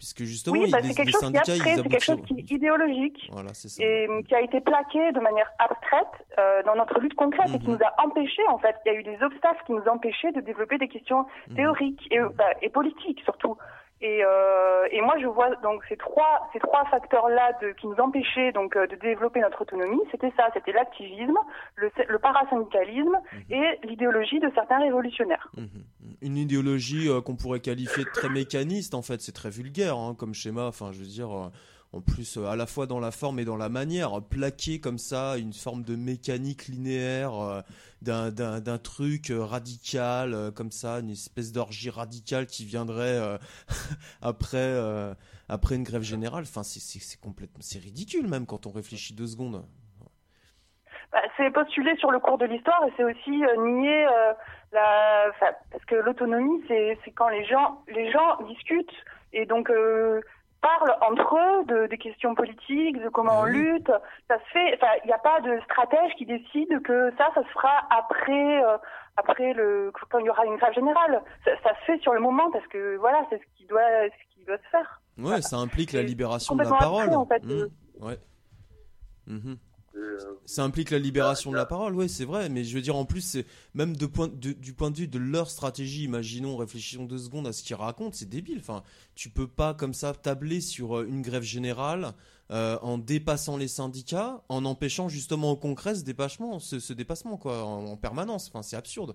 puisque 0.00 0.24
justement, 0.24 0.56
oui, 0.58 0.70
bah, 0.72 0.78
c'est 0.82 0.94
quelque 0.94 1.12
chose 1.12 1.20
qui 1.30 1.36
est 1.36 1.38
abstrait, 1.38 1.74
c'est 1.76 1.88
quelque 1.88 2.02
chose 2.02 2.22
qui 2.26 2.34
est 2.40 2.50
idéologique. 2.50 3.28
Voilà, 3.30 3.50
et 3.80 4.08
qui 4.26 4.34
a 4.34 4.40
été 4.40 4.60
plaqué 4.62 5.12
de 5.12 5.20
manière 5.20 5.50
abstraite 5.58 6.06
euh, 6.38 6.62
dans 6.64 6.74
notre 6.74 6.98
lutte 7.00 7.12
concrète 7.14 7.50
et 7.54 7.58
qui 7.58 7.68
Mhm. 7.68 7.74
nous 7.78 7.84
a 7.84 8.02
empêchés 8.06 8.46
en 8.48 8.56
fait. 8.58 8.74
Il 8.86 8.92
y 8.92 8.96
a 8.96 8.98
eu 8.98 9.02
des 9.02 9.22
obstacles 9.22 9.62
qui 9.66 9.72
nous 9.72 9.86
empêchaient 9.86 10.32
de 10.32 10.40
développer 10.40 10.78
des 10.78 10.88
questions 10.88 11.26
Mhm. 11.48 11.56
théoriques 11.56 12.08
et, 12.10 12.18
bah, 12.34 12.44
et 12.62 12.70
politiques 12.70 13.20
surtout. 13.24 13.56
Et, 14.02 14.24
euh, 14.24 14.86
et 14.90 15.02
moi 15.02 15.14
je 15.20 15.26
vois 15.26 15.54
donc 15.56 15.82
ces 15.88 15.96
trois 15.98 16.48
ces 16.54 16.58
trois 16.58 16.84
facteurs 16.86 17.28
là 17.28 17.52
de, 17.60 17.72
qui 17.72 17.86
nous 17.86 17.96
empêchaient 18.00 18.50
donc 18.52 18.74
euh, 18.74 18.86
de 18.86 18.96
développer 18.96 19.40
notre 19.40 19.60
autonomie, 19.60 20.00
c'était 20.10 20.32
ça, 20.38 20.48
c'était 20.54 20.72
l'activisme, 20.72 21.36
le, 21.76 21.90
le 22.08 22.18
parasyndicalisme 22.18 23.16
Mhm. 23.32 23.42
et 23.50 23.78
l'idéologie 23.86 24.40
de 24.40 24.50
certains 24.54 24.78
révolutionnaires. 24.80 25.50
une 26.22 26.36
idéologie 26.36 27.08
euh, 27.08 27.20
qu'on 27.20 27.36
pourrait 27.36 27.60
qualifier 27.60 28.04
de 28.04 28.10
très 28.10 28.28
mécaniste 28.30 28.94
en 28.94 29.02
fait 29.02 29.20
c'est 29.20 29.32
très 29.32 29.50
vulgaire 29.50 29.96
hein, 29.96 30.14
comme 30.18 30.32
schéma 30.34 30.66
enfin 30.66 30.92
je 30.92 30.98
veux 31.00 31.06
dire 31.06 31.30
euh, 31.30 31.48
en 31.92 32.00
plus 32.00 32.36
euh, 32.36 32.46
à 32.46 32.56
la 32.56 32.66
fois 32.66 32.86
dans 32.86 33.00
la 33.00 33.10
forme 33.10 33.40
et 33.40 33.44
dans 33.44 33.56
la 33.56 33.68
manière 33.68 34.22
plaquer 34.22 34.80
comme 34.80 34.98
ça 34.98 35.36
une 35.38 35.52
forme 35.52 35.82
de 35.82 35.96
mécanique 35.96 36.68
linéaire 36.68 37.34
euh, 37.34 37.60
d'un 38.02 38.78
truc 38.78 39.30
euh, 39.30 39.44
radical 39.44 40.52
comme 40.54 40.70
ça 40.70 41.00
une 41.00 41.10
espèce 41.10 41.52
d'orgie 41.52 41.90
radicale 41.90 42.46
qui 42.46 42.64
viendrait 42.64 43.38
après 44.22 44.78
après 45.48 45.74
une 45.74 45.82
grève 45.82 46.02
générale. 46.02 46.44
Enfin 46.44 46.62
c'est 46.62 47.20
complètement 47.20 47.60
ridicule 47.82 48.28
même 48.28 48.46
quand 48.46 48.66
on 48.66 48.70
réfléchit 48.70 49.14
deux 49.14 49.26
secondes. 49.26 49.64
Bah, 51.12 51.22
c'est 51.36 51.50
postulé 51.50 51.96
sur 51.96 52.12
le 52.12 52.20
cours 52.20 52.38
de 52.38 52.46
l'histoire 52.46 52.84
et 52.86 52.92
c'est 52.96 53.02
aussi 53.02 53.30
nier 53.30 54.06
la, 54.72 55.32
parce 55.72 55.84
que 55.86 55.96
l'autonomie, 55.96 56.62
c'est 56.68 56.96
quand 57.16 57.28
les 57.28 57.44
gens, 57.44 57.82
les 57.88 58.12
gens 58.12 58.40
discutent 58.46 59.04
et 59.32 59.44
donc 59.44 59.70
parlent 60.60 60.94
entre 61.00 61.36
eux 61.36 61.64
de, 61.66 61.86
des 61.86 61.98
questions 61.98 62.34
politiques, 62.34 63.00
de 63.02 63.08
comment 63.08 63.40
on 63.40 63.44
lutte. 63.44 63.90
Ça 64.28 64.38
se 64.38 64.44
fait, 64.52 64.74
enfin, 64.76 64.92
il 65.04 65.06
n'y 65.06 65.12
a 65.12 65.18
pas 65.18 65.40
de 65.40 65.60
stratège 65.64 66.12
qui 66.18 66.26
décide 66.26 66.82
que 66.82 67.10
ça, 67.16 67.28
ça 67.34 67.42
se 67.42 67.48
fera 67.48 67.86
après, 67.90 68.64
euh, 68.64 68.76
après 69.16 69.52
le, 69.54 69.92
quand 70.10 70.18
il 70.18 70.26
y 70.26 70.30
aura 70.30 70.44
une 70.46 70.56
grève 70.56 70.74
générale. 70.74 71.22
Ça, 71.44 71.50
ça 71.62 71.70
se 71.80 71.84
fait 71.86 71.98
sur 72.02 72.12
le 72.14 72.20
moment 72.20 72.50
parce 72.50 72.66
que 72.68 72.96
voilà, 72.96 73.24
c'est 73.30 73.38
ce 73.38 73.56
qui 73.56 73.66
doit, 73.66 73.80
ce 74.06 74.34
qui 74.34 74.44
doit 74.44 74.58
se 74.58 74.68
faire. 74.70 75.00
ouais 75.18 75.42
ça 75.42 75.56
implique 75.56 75.92
la 75.92 76.02
libération 76.02 76.54
de 76.56 76.62
la 76.62 76.70
parole 76.70 77.02
abstrait, 77.04 77.16
en 77.16 77.26
fait. 77.26 77.42
Mmh. 77.44 78.04
ouais 78.04 78.18
Mhm. 79.26 79.58
Ça 80.46 80.64
implique 80.64 80.90
la 80.90 80.98
libération 80.98 81.50
de 81.50 81.56
la 81.56 81.66
parole, 81.66 81.94
oui, 81.94 82.08
c'est 82.08 82.24
vrai. 82.24 82.48
Mais 82.48 82.64
je 82.64 82.74
veux 82.74 82.82
dire, 82.82 82.96
en 82.96 83.04
plus, 83.04 83.20
c'est 83.20 83.46
même 83.74 83.96
de 83.96 84.06
point, 84.06 84.28
de- 84.28 84.52
du 84.52 84.72
point 84.72 84.90
de 84.90 84.96
vue 84.96 85.08
de 85.08 85.18
leur 85.18 85.50
stratégie, 85.50 86.04
imaginons, 86.04 86.56
réfléchissons 86.56 87.04
deux 87.04 87.18
secondes 87.18 87.46
à 87.46 87.52
ce 87.52 87.62
qu'ils 87.62 87.76
racontent, 87.76 88.10
c'est 88.12 88.28
débile. 88.28 88.58
Enfin, 88.60 88.82
tu 89.14 89.30
peux 89.30 89.46
pas 89.48 89.74
comme 89.74 89.94
ça 89.94 90.12
tabler 90.12 90.60
sur 90.60 90.98
euh, 90.98 91.06
une 91.06 91.22
grève 91.22 91.42
générale 91.42 92.14
euh, 92.50 92.78
en 92.82 92.98
dépassant 92.98 93.56
les 93.56 93.68
syndicats, 93.68 94.42
en 94.48 94.64
empêchant 94.64 95.08
justement 95.08 95.52
au 95.52 95.56
concret 95.56 95.94
ce 95.94 96.02
dépassement, 96.02 96.58
ce, 96.58 96.80
ce 96.80 96.92
dépassement 96.92 97.36
quoi, 97.36 97.64
en, 97.64 97.86
en 97.86 97.96
permanence. 97.96 98.48
Enfin, 98.48 98.62
c'est 98.62 98.76
absurde. 98.76 99.14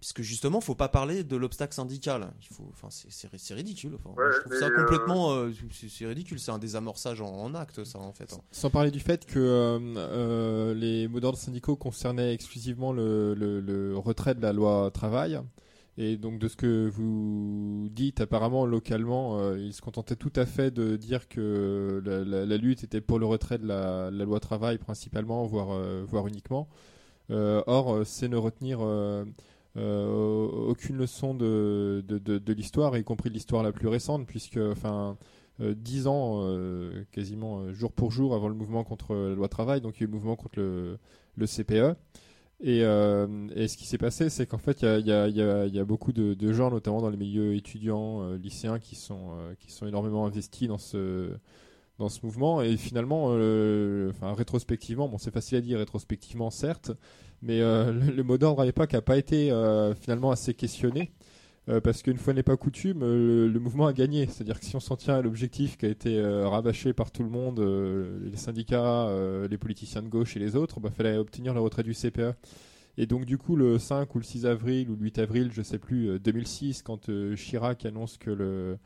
Puisque 0.00 0.20
justement, 0.20 0.60
faut 0.60 0.74
pas 0.74 0.88
parler 0.88 1.24
de 1.24 1.36
l'obstacle 1.36 1.74
syndical. 1.74 2.30
Il 2.42 2.54
faut, 2.54 2.68
enfin, 2.70 2.88
c'est- 2.90 3.54
ridicule. 3.54 3.94
Enfin, 4.04 4.10
je 4.30 4.40
trouve 4.40 4.58
ça 4.58 4.66
euh, 4.66 4.76
complètement, 4.76 5.32
euh, 5.32 5.50
c'est 5.72 5.88
c'est 5.88 6.06
ridicule. 6.06 6.38
C'est 6.38 6.50
un 6.50 6.58
désamorçage 6.58 7.20
en, 7.22 7.28
en 7.28 7.54
acte, 7.54 7.82
ça, 7.84 7.98
en 7.98 8.12
fait. 8.12 8.30
hein. 8.34 8.40
Sans 8.50 8.68
parler 8.70 8.90
du 8.90 9.00
fait 9.00 9.24
que 9.24 9.38
euh, 9.38 9.78
euh, 9.96 10.74
les 10.74 11.08
mots 11.08 11.20
d'ordre 11.20 11.38
syndicaux 11.38 11.76
concernaient 11.76 12.34
exclusivement 12.34 12.92
le, 12.92 13.34
le- 13.34 13.60
le 13.60 13.96
retrait 13.96 14.34
de 14.34 14.42
la 14.42 14.52
loi 14.52 14.90
travail. 14.92 15.40
Et 15.98 16.18
donc 16.18 16.38
de 16.38 16.46
ce 16.46 16.56
que 16.56 16.90
vous 16.90 17.88
dites, 17.90 18.20
apparemment 18.20 18.66
localement, 18.66 19.38
euh, 19.38 19.58
ils 19.58 19.72
se 19.72 19.80
contentaient 19.80 20.14
tout 20.14 20.32
à 20.36 20.44
fait 20.44 20.70
de 20.70 20.96
dire 20.96 21.26
que 21.26 22.02
la, 22.04 22.22
la- 22.22 22.44
la 22.44 22.56
lutte 22.58 22.84
était 22.84 23.00
pour 23.00 23.18
le 23.18 23.24
retrait 23.24 23.56
de 23.56 23.66
la, 23.66 24.10
la 24.10 24.24
loi 24.26 24.38
travail 24.40 24.76
principalement, 24.76 25.46
voire, 25.46 25.70
euh, 25.70 26.04
voire 26.06 26.26
uniquement. 26.26 26.68
Euh, 27.30 27.62
or, 27.66 28.02
c'est 28.04 28.28
ne 28.28 28.36
retenir 28.36 28.80
aucune 29.76 30.96
leçon 30.96 31.34
de, 31.34 32.04
de, 32.06 32.18
de, 32.18 32.52
l'histoire, 32.52 32.96
y 32.96 33.04
compris 33.04 33.30
de 33.30 33.34
l'histoire 33.34 33.62
la 33.62 33.72
plus 33.72 33.88
récente, 33.88 34.26
puisque 34.26 34.58
enfin 34.58 35.16
euh, 35.60 35.74
dix 35.74 36.06
ans, 36.06 36.40
euh, 36.42 37.04
quasiment 37.12 37.60
euh, 37.60 37.72
jour 37.72 37.92
pour 37.92 38.10
jour, 38.10 38.34
avant 38.34 38.48
le 38.48 38.54
mouvement 38.54 38.84
contre 38.84 39.14
la 39.14 39.34
loi 39.34 39.48
travail, 39.48 39.80
donc 39.80 39.96
il 39.96 40.00
y 40.00 40.02
a 40.02 40.04
eu 40.04 40.06
le 40.06 40.12
mouvement 40.12 40.36
contre 40.36 40.58
le, 40.58 40.98
le 41.36 41.46
CPE. 41.46 41.96
Et, 42.60 42.82
euh, 42.84 43.26
et 43.54 43.68
ce 43.68 43.76
qui 43.76 43.86
s'est 43.86 43.98
passé, 43.98 44.30
c'est 44.30 44.46
qu'en 44.46 44.58
fait, 44.58 44.82
il 44.82 44.88
y 45.06 45.10
y 45.10 45.70
y 45.70 45.70
y 45.76 45.78
a 45.78 45.84
beaucoup 45.84 46.12
de, 46.12 46.52
gens, 46.52 46.70
notamment 46.70 47.02
dans 47.02 47.10
les 47.10 47.16
milieux 47.16 47.54
étudiants, 47.54 48.22
euh, 48.22 48.36
lycéens, 48.38 48.78
qui 48.78 48.94
sont, 48.96 49.32
euh, 49.38 49.54
qui 49.58 49.70
sont 49.70 49.86
énormément 49.86 50.26
investis 50.26 50.66
dans 50.68 50.78
ce, 50.78 51.30
dans 51.98 52.08
ce 52.08 52.20
mouvement. 52.24 52.62
Et 52.62 52.76
finalement, 52.76 53.28
euh, 53.30 54.10
enfin, 54.10 54.32
rétrospectivement, 54.34 55.08
bon, 55.08 55.18
c'est 55.18 55.30
facile 55.32 55.58
à 55.58 55.60
dire, 55.60 55.78
rétrospectivement, 55.78 56.50
certes, 56.50 56.92
mais 57.42 57.60
euh, 57.60 57.92
le, 58.16 58.22
mot 58.22 58.38
d'ordre 58.38 58.62
à 58.62 58.64
l'époque 58.64 58.92
n'a 58.92 59.02
pas 59.02 59.16
été 59.16 59.50
euh, 59.50 59.94
finalement 59.94 60.30
assez 60.30 60.54
questionné. 60.54 61.12
Euh, 61.68 61.80
parce 61.80 62.02
qu'une 62.02 62.16
fois 62.16 62.32
n'est 62.32 62.44
pas 62.44 62.56
coutume, 62.56 63.00
le, 63.00 63.58
mouvement 63.58 63.86
a 63.88 63.92
gagné. 63.92 64.26
C'est-à-dire 64.26 64.60
que 64.60 64.64
si 64.64 64.76
on 64.76 64.80
s'en 64.80 64.94
tient 64.94 65.16
à 65.16 65.22
l'objectif 65.22 65.76
qui 65.76 65.86
a 65.86 65.88
été 65.88 66.22
rabâché 66.22 66.92
par 66.92 67.10
tout 67.10 67.24
le 67.24 67.28
monde, 67.28 67.58
les 68.22 68.36
syndicats, 68.36 69.10
les 69.50 69.58
politiciens 69.58 70.02
de 70.02 70.08
gauche 70.08 70.36
et 70.36 70.38
les 70.38 70.54
autres, 70.54 70.78
bah, 70.78 70.90
fallait 70.96 71.16
obtenir 71.16 71.54
le 71.54 71.60
retrait 71.60 71.82
du 71.82 71.92
CPE. 71.92 72.34
Et 72.98 73.06
donc 73.06 73.24
du 73.24 73.36
coup, 73.36 73.56
le 73.56 73.78
5 73.78 74.14
ou 74.14 74.18
le 74.18 74.24
6 74.24 74.46
avril 74.46 74.90
ou 74.90 74.96
le 74.96 75.02
8 75.02 75.18
avril, 75.18 75.50
je 75.52 75.62
sais 75.62 75.78
plus, 75.78 76.08
euh, 76.08 76.18
2006, 76.18 76.82
quand 76.82 77.10
Chirac 77.36 77.84
annonce 77.84 78.16
que 78.16 78.30
le 78.30 78.78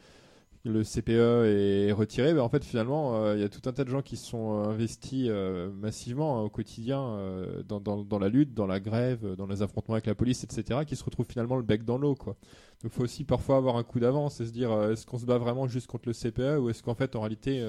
le 0.65 0.83
CPE 0.85 1.89
est 1.89 1.93
retiré, 1.93 2.35
ben 2.35 2.43
en 2.43 2.51
fait 2.51 2.65
finalement 2.65 3.15
euh, 3.17 3.35
il 3.35 3.41
y 3.41 3.45
a 3.45 3.49
tout 3.49 3.67
un 3.67 3.73
tas 3.73 3.83
de 3.85 3.89
gens 3.89 4.03
qui 4.03 4.19
sont 4.19 4.53
euh, 4.53 4.69
investis 4.69 5.27
euh, 5.31 5.71
massivement 5.73 6.39
hein, 6.39 6.43
au 6.43 6.51
quotidien 6.51 7.19
dans, 7.67 8.19
la 8.19 8.29
lutte, 8.29 8.53
dans 8.53 8.67
la 8.67 8.79
grève, 8.79 9.37
dans 9.37 9.47
les 9.47 9.63
affrontements 9.63 9.95
avec 9.95 10.07
la 10.07 10.15
police, 10.15 10.45
etc., 10.45 10.81
qui 10.87 10.97
se 10.97 11.05
retrouvent 11.05 11.27
finalement 11.27 11.57
le 11.57 11.63
bec 11.63 11.85
dans 11.85 11.97
l'eau. 11.97 12.15
quoi. 12.15 12.37
Donc 12.83 12.93
il 12.93 12.97
faut 12.97 13.05
aussi 13.05 13.25
parfois 13.25 13.57
avoir 13.57 13.77
un 13.77 13.85
coup 13.85 14.01
d'avance 14.01 14.41
et 14.41 14.47
se 14.47 14.53
dire 14.53 14.71
est-ce 14.91 15.07
qu'on 15.07 15.19
se 15.19 15.25
bat 15.25 15.39
vraiment 15.39 15.67
juste 15.67 15.87
contre 15.87 16.09
le 16.09 16.13
CPE 16.13 16.61
ou 16.61 16.69
est-ce 16.69 16.83
qu'en 16.83 16.95
fait 16.95 17.17
en 17.17 17.23
réalité 17.23 17.65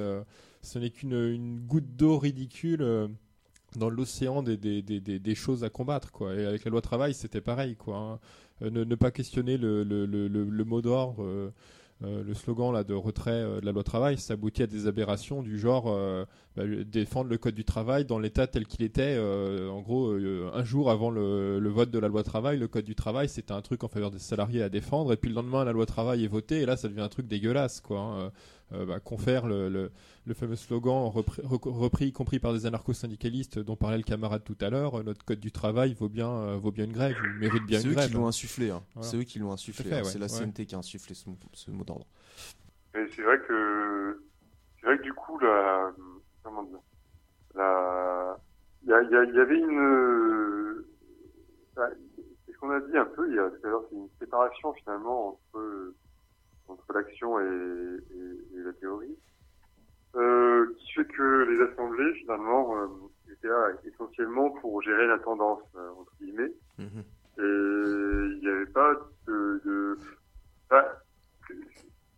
ce 0.61 0.79
n'est 0.79 0.89
qu'une 0.89 1.13
une 1.13 1.59
goutte 1.59 1.95
d'eau 1.95 2.17
ridicule 2.17 3.09
dans 3.77 3.89
l'océan 3.89 4.43
des, 4.43 5.35
choses 5.35 5.63
à 5.63 5.69
combattre 5.69 6.11
quoi. 6.11 6.35
Et 6.35 6.45
avec 6.45 6.65
la 6.65 6.71
loi 6.71 6.81
travail 6.81 7.13
c'était 7.13 7.41
pareil 7.41 7.75
quoi. 7.77 7.95
hein. 7.95 8.19
Ne, 8.69 8.95
pas 8.95 9.11
questionner 9.11 9.57
le 9.57 10.63
mot 10.65 10.81
d'ordre. 10.81 11.51
Euh, 12.03 12.23
le 12.23 12.33
slogan 12.33 12.73
là 12.73 12.83
de 12.83 12.93
retrait 12.93 13.31
euh, 13.31 13.61
de 13.61 13.65
la 13.65 13.71
loi 13.71 13.83
travail, 13.83 14.17
ça 14.17 14.33
aboutit 14.33 14.63
à 14.63 14.67
des 14.67 14.87
aberrations 14.87 15.43
du 15.43 15.59
genre 15.59 15.85
euh, 15.87 16.25
bah, 16.55 16.63
défendre 16.85 17.29
le 17.29 17.37
code 17.37 17.55
du 17.55 17.63
travail 17.63 18.05
dans 18.05 18.17
l'état 18.19 18.47
tel 18.47 18.65
qu'il 18.65 18.83
était. 18.83 19.17
en 19.19 19.81
gros, 19.81 20.11
un 20.11 20.63
jour 20.63 20.89
avant 20.89 21.09
le, 21.11 21.59
le 21.59 21.69
vote 21.69 21.91
de 21.91 21.99
la 21.99 22.07
loi 22.07 22.23
travail, 22.23 22.57
le 22.57 22.67
code 22.67 22.85
du 22.85 22.95
travail 22.95 23.29
c'était 23.29 23.53
un 23.53 23.61
truc 23.61 23.83
en 23.83 23.87
faveur 23.87 24.11
des 24.11 24.19
salariés 24.19 24.63
à 24.63 24.69
défendre, 24.69 25.13
et 25.13 25.17
puis 25.17 25.29
le 25.29 25.35
lendemain 25.35 25.63
la 25.63 25.71
loi 25.71 25.85
travail 25.85 26.23
est 26.23 26.27
votée, 26.27 26.61
et 26.61 26.65
là 26.65 26.75
ça 26.77 26.87
devient 26.87 27.01
un 27.01 27.09
truc 27.09 27.27
dégueulasse 27.27 27.81
quoi. 27.81 27.99
hein. 27.99 28.31
Euh, 28.73 28.85
bah, 28.85 28.99
confère 29.01 29.47
le, 29.47 29.67
le, 29.69 29.91
le 30.25 30.33
fameux 30.33 30.55
slogan 30.55 31.11
repris, 31.13 32.05
y 32.07 32.11
compris 32.13 32.39
par 32.39 32.53
des 32.53 32.65
anarcho-syndicalistes 32.65 33.59
dont 33.59 33.75
parlait 33.75 33.97
le 33.97 34.03
camarade 34.03 34.43
tout 34.45 34.55
à 34.61 34.69
l'heure, 34.69 34.99
euh, 34.99 35.03
notre 35.03 35.25
code 35.25 35.39
du 35.41 35.51
travail 35.51 35.93
vaut 35.93 36.07
bien, 36.07 36.29
euh, 36.29 36.55
vaut 36.57 36.71
bien 36.71 36.85
une 36.85 36.93
grève, 36.93 37.15
il 37.21 37.39
mérite 37.39 37.65
bien 37.65 37.79
C'est 37.79 37.85
une 37.87 37.91
eux 37.91 37.95
grève. 37.95 38.07
qui 38.09 38.13
l'ont 38.15 38.25
hein. 38.25 38.29
insufflé. 38.29 38.69
hein. 38.71 38.81
Voilà. 38.95 39.09
C'est 39.09 39.17
eux 39.17 39.23
qui 39.23 39.39
l'ont 39.39 39.51
insufflé. 39.51 39.91
Hein. 39.91 39.97
ouais, 39.97 40.03
C'est 40.05 40.19
la 40.19 40.27
ouais. 40.27 40.45
CNT 40.45 40.65
qui 40.65 40.75
a 40.75 40.77
insufflé 40.77 41.13
ce, 41.15 41.29
mot- 41.29 41.37
ce 41.53 41.69
mot 41.71 41.83
d'ordre. 41.83 42.05
Et 42.95 43.05
c'est 43.15 43.23
vrai 43.23 43.39
que 43.47 44.21
c'est 44.79 44.85
vrai 44.87 44.97
que 44.97 45.03
du 45.03 45.13
coup 45.13 45.37
la 45.39 45.91
comment 46.43 46.63
dire 46.63 46.79
la 47.55 48.37
il 48.83 48.89
y, 48.89 49.39
avait 49.39 49.59
une 49.59 49.79
euh, 49.79 50.87
ah, 51.77 51.87
c'est 52.45 52.51
ce 52.53 52.57
qu'on 52.57 52.71
a 52.71 52.79
dit 52.79 52.97
un 52.97 53.05
peu 53.05 53.29
il 53.29 53.35
y 53.35 53.39
a 53.39 53.49
tout 53.49 53.67
à 53.67 53.69
l'heure 53.69 53.83
c'est 53.89 53.95
une 53.95 54.09
séparation 54.19 54.73
finalement 54.73 55.29
entre 55.53 55.93
entre 56.67 56.93
l'action 56.93 57.39
et, 57.39 57.43
et, 57.43 58.57
et 58.59 58.63
la 58.63 58.73
théorie 58.73 59.15
euh, 60.15 60.65
qui 60.77 60.93
fait 60.93 61.05
que 61.05 61.43
les 61.49 61.71
assemblées 61.71 62.13
finalement 62.15 62.75
euh, 62.77 62.87
étaient 63.31 63.47
là 63.47 63.69
essentiellement 63.85 64.49
pour 64.61 64.81
gérer 64.81 65.07
la 65.07 65.19
tendance 65.19 65.61
euh, 65.75 65.89
entre 65.99 66.13
guillemets 66.21 66.51
Mhm. 66.79 67.03
et 67.37 67.41
il 67.41 68.39
n'y 68.41 68.47
avait 68.49 68.65
pas 68.67 68.93
de, 69.27 69.61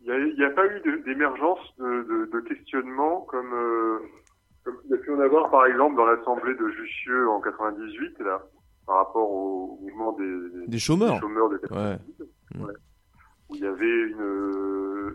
il 0.05 0.35
n'y 0.37 0.43
a, 0.43 0.49
pas 0.51 0.65
eu 0.67 1.01
d'émergence 1.05 1.59
de, 1.77 2.03
de, 2.03 2.25
de 2.31 2.39
questionnement 2.41 3.21
comme, 3.21 3.53
euh, 3.53 3.99
comme 4.63 4.75
il 4.85 4.91
y 4.91 4.93
a 4.93 4.97
pu 4.97 5.11
en 5.13 5.19
avoir 5.19 5.49
par 5.49 5.65
exemple 5.65 5.95
dans 5.95 6.05
l'assemblée 6.05 6.55
de 6.55 6.67
Jussieu 6.69 7.29
en 7.29 7.39
98 7.41 8.19
là 8.19 8.41
par 8.85 8.97
rapport 8.97 9.29
au 9.31 9.79
mouvement 9.81 10.11
des, 10.13 10.67
Des 10.67 10.79
chômeurs. 10.79 11.13
des 11.15 11.19
chômeurs 11.21 11.49
de 11.49 11.55
Ouais. 11.55 11.97
98 12.49 12.61
ouais, 12.65 12.73
où 13.49 13.55
il 13.55 13.61
y 13.61 13.67
avait 13.67 14.01
une, 14.09 15.13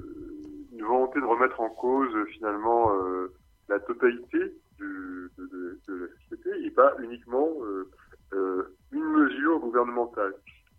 une 0.73 0.83
volonté 0.83 1.21
de 1.21 1.25
remettre 1.25 1.61
en 1.61 1.71
cause 1.71 2.15
finalement 2.35 2.93
euh, 2.95 3.33
la 3.69 3.79
totalité 3.81 4.39
du, 4.79 5.31
de, 5.39 5.79
de, 5.89 5.95
la 5.97 6.07
société 6.23 6.67
et 6.67 6.71
pas 6.71 6.95
uniquement 7.03 7.49
euh, 7.63 7.91
euh, 8.35 8.77
une 8.93 9.05
mesure 9.05 9.59
gouvernementale. 9.61 10.35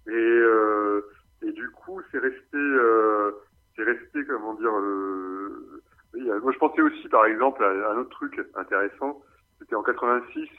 Et, 0.07 0.11
euh, 0.11 1.01
et 1.41 1.51
du 1.51 1.69
coup, 1.71 2.01
c'est 2.11 2.19
resté, 2.19 2.57
euh, 2.57 3.31
c'est 3.75 3.83
resté, 3.83 4.25
comment 4.25 4.53
dire, 4.55 4.75
euh, 4.75 5.81
oui, 6.13 6.21
moi 6.41 6.51
je 6.51 6.57
pensais 6.57 6.81
aussi 6.81 7.07
par 7.09 7.25
exemple 7.25 7.63
à 7.63 7.91
un 7.91 7.97
autre 7.97 8.09
truc 8.09 8.39
intéressant, 8.55 9.21
c'était 9.59 9.75
en 9.75 9.83
86, 9.83 10.49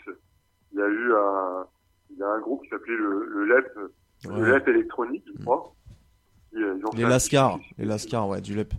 il 0.73 0.79
y 0.79 0.83
a 0.83 0.89
eu 0.89 1.13
un, 1.15 1.67
il 2.11 2.19
y 2.19 2.23
a 2.23 2.29
un 2.29 2.41
groupe 2.41 2.63
qui 2.63 2.69
s'appelait 2.69 2.97
le, 2.97 3.25
le 3.27 3.45
LEP, 3.47 3.75
le. 4.29 4.53
LEP 4.53 4.69
électronique, 4.69 5.25
je 5.35 5.43
crois. 5.43 5.73
Qui, 6.51 6.63
euh, 6.63 6.75
ils 6.79 6.87
ont 6.87 6.91
fait 6.93 6.99
Les 6.99 7.05
un 7.05 7.09
Lascars. 7.09 7.59
Les 7.79 7.85
Lascars, 7.85 8.29
ouais, 8.29 8.41
du 8.41 8.55
LEP. 8.55 8.73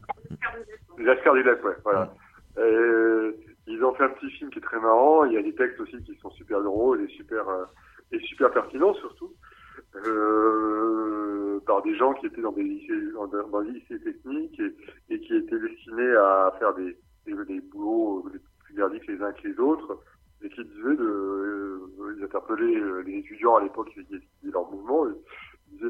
les 0.97 1.05
Lascars 1.05 1.33
du 1.33 1.43
Lac, 1.43 1.63
ouais, 1.63 1.75
voilà. 1.83 2.13
Euh, 2.57 3.31
ils 3.67 3.83
ont 3.83 3.93
fait 3.93 4.03
un 4.03 4.09
petit 4.09 4.29
film 4.31 4.49
qui 4.49 4.59
est 4.59 4.61
très 4.61 4.79
marrant. 4.79 5.23
Il 5.25 5.33
y 5.33 5.37
a 5.37 5.41
des 5.41 5.55
textes 5.55 5.79
aussi 5.79 5.97
qui 6.03 6.15
sont 6.15 6.31
super 6.31 6.61
drôles 6.61 7.01
et 7.01 7.07
super 7.07 7.47
euh, 7.47 7.65
et 8.11 8.19
super 8.19 8.51
pertinents 8.51 8.93
surtout 8.95 9.33
euh, 9.95 11.59
par 11.65 11.81
des 11.83 11.95
gens 11.95 12.13
qui 12.13 12.25
étaient 12.25 12.41
dans 12.41 12.51
des 12.51 12.63
lycées 12.63 13.11
dans, 13.13 13.27
des 13.61 13.71
lycées 13.71 13.99
techniques 14.01 14.59
et, 14.59 15.13
et 15.13 15.19
qui 15.21 15.35
étaient 15.35 15.59
destinés 15.59 16.15
à 16.15 16.53
faire 16.59 16.73
des 16.75 16.97
des, 17.25 17.33
des 17.45 17.61
boulots 17.61 18.27
les 18.33 18.39
plus 18.65 18.73
merdiques 18.75 19.07
les 19.07 19.21
uns 19.21 19.31
que 19.31 19.47
les 19.47 19.57
autres 19.59 19.99
et 20.43 20.49
qui 20.49 20.63
disaient 20.65 20.95
de 20.95 21.03
euh, 21.03 22.15
ils 22.17 22.23
interpellaient 22.23 23.03
les 23.05 23.19
étudiants 23.19 23.55
à 23.55 23.63
l'époque 23.63 23.89
qui 23.93 24.03
qui 24.05 24.51
leur 24.51 24.69
mouvement 24.69 25.05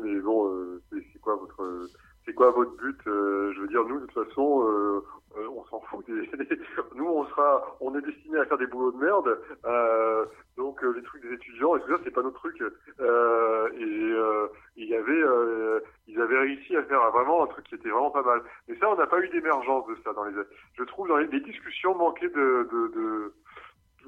mais 0.04 0.20
bon 0.20 0.48
euh, 0.54 0.82
c'est 0.92 1.20
quoi 1.22 1.36
votre 1.36 1.88
c'est 2.26 2.34
quoi 2.36 2.52
votre 2.52 2.76
but 2.78 2.98
Euh, 3.08 3.52
Je 3.54 3.62
veux 3.62 3.68
dire, 3.68 3.84
nous, 3.86 4.00
de 4.00 4.06
toute 4.06 4.28
façon, 4.28 4.64
euh, 4.68 5.02
euh, 5.38 5.48
on 5.56 5.66
s'en 5.66 5.80
fout. 5.82 6.06
des- 6.06 6.30
nous, 6.96 7.08
on 7.08 7.26
sera, 7.26 7.76
on 7.82 7.96
est 7.98 8.02
destiné 8.06 8.38
à 8.38 8.46
faire 8.46 8.60
des 8.60 8.68
boulots 8.68 8.92
de 8.92 8.98
merde. 9.04 9.40
Euh, 9.66 10.26
donc, 10.56 10.84
euh, 10.84 10.92
les 10.94 11.02
trucs 11.02 11.24
des 11.24 11.34
étudiants, 11.34 11.76
et 11.76 11.82
tout 11.82 11.88
ça, 11.90 11.98
c'est 12.04 12.12
pas 12.12 12.22
notre 12.22 12.38
truc. 12.38 12.62
Euh, 13.00 13.70
et 13.74 13.84
euh, 14.14 14.48
il 14.76 14.88
y 14.88 14.96
avait, 14.96 15.24
euh, 15.24 15.80
ils 16.08 16.22
avaient 16.22 16.38
réussi 16.38 16.76
à 16.78 16.84
faire 16.84 17.10
vraiment 17.10 17.44
un 17.44 17.48
truc 17.48 17.66
qui 17.66 17.74
était 17.74 17.90
vraiment 17.90 18.12
pas 18.12 18.22
mal. 18.22 18.44
Mais 18.68 18.76
ça, 18.78 18.88
on 18.92 18.96
n'a 18.96 19.08
pas 19.08 19.20
eu 19.20 19.30
d'émergence 19.30 19.88
de 19.88 19.96
ça 20.04 20.14
dans 20.14 20.26
les. 20.26 20.34
Je 20.78 20.84
trouve 20.84 21.08
dans 21.08 21.18
les, 21.18 21.26
les 21.26 21.40
discussions 21.42 21.96
manquaient 21.96 22.30
de, 22.30 22.68
de, 22.72 22.88
de, 22.94 23.34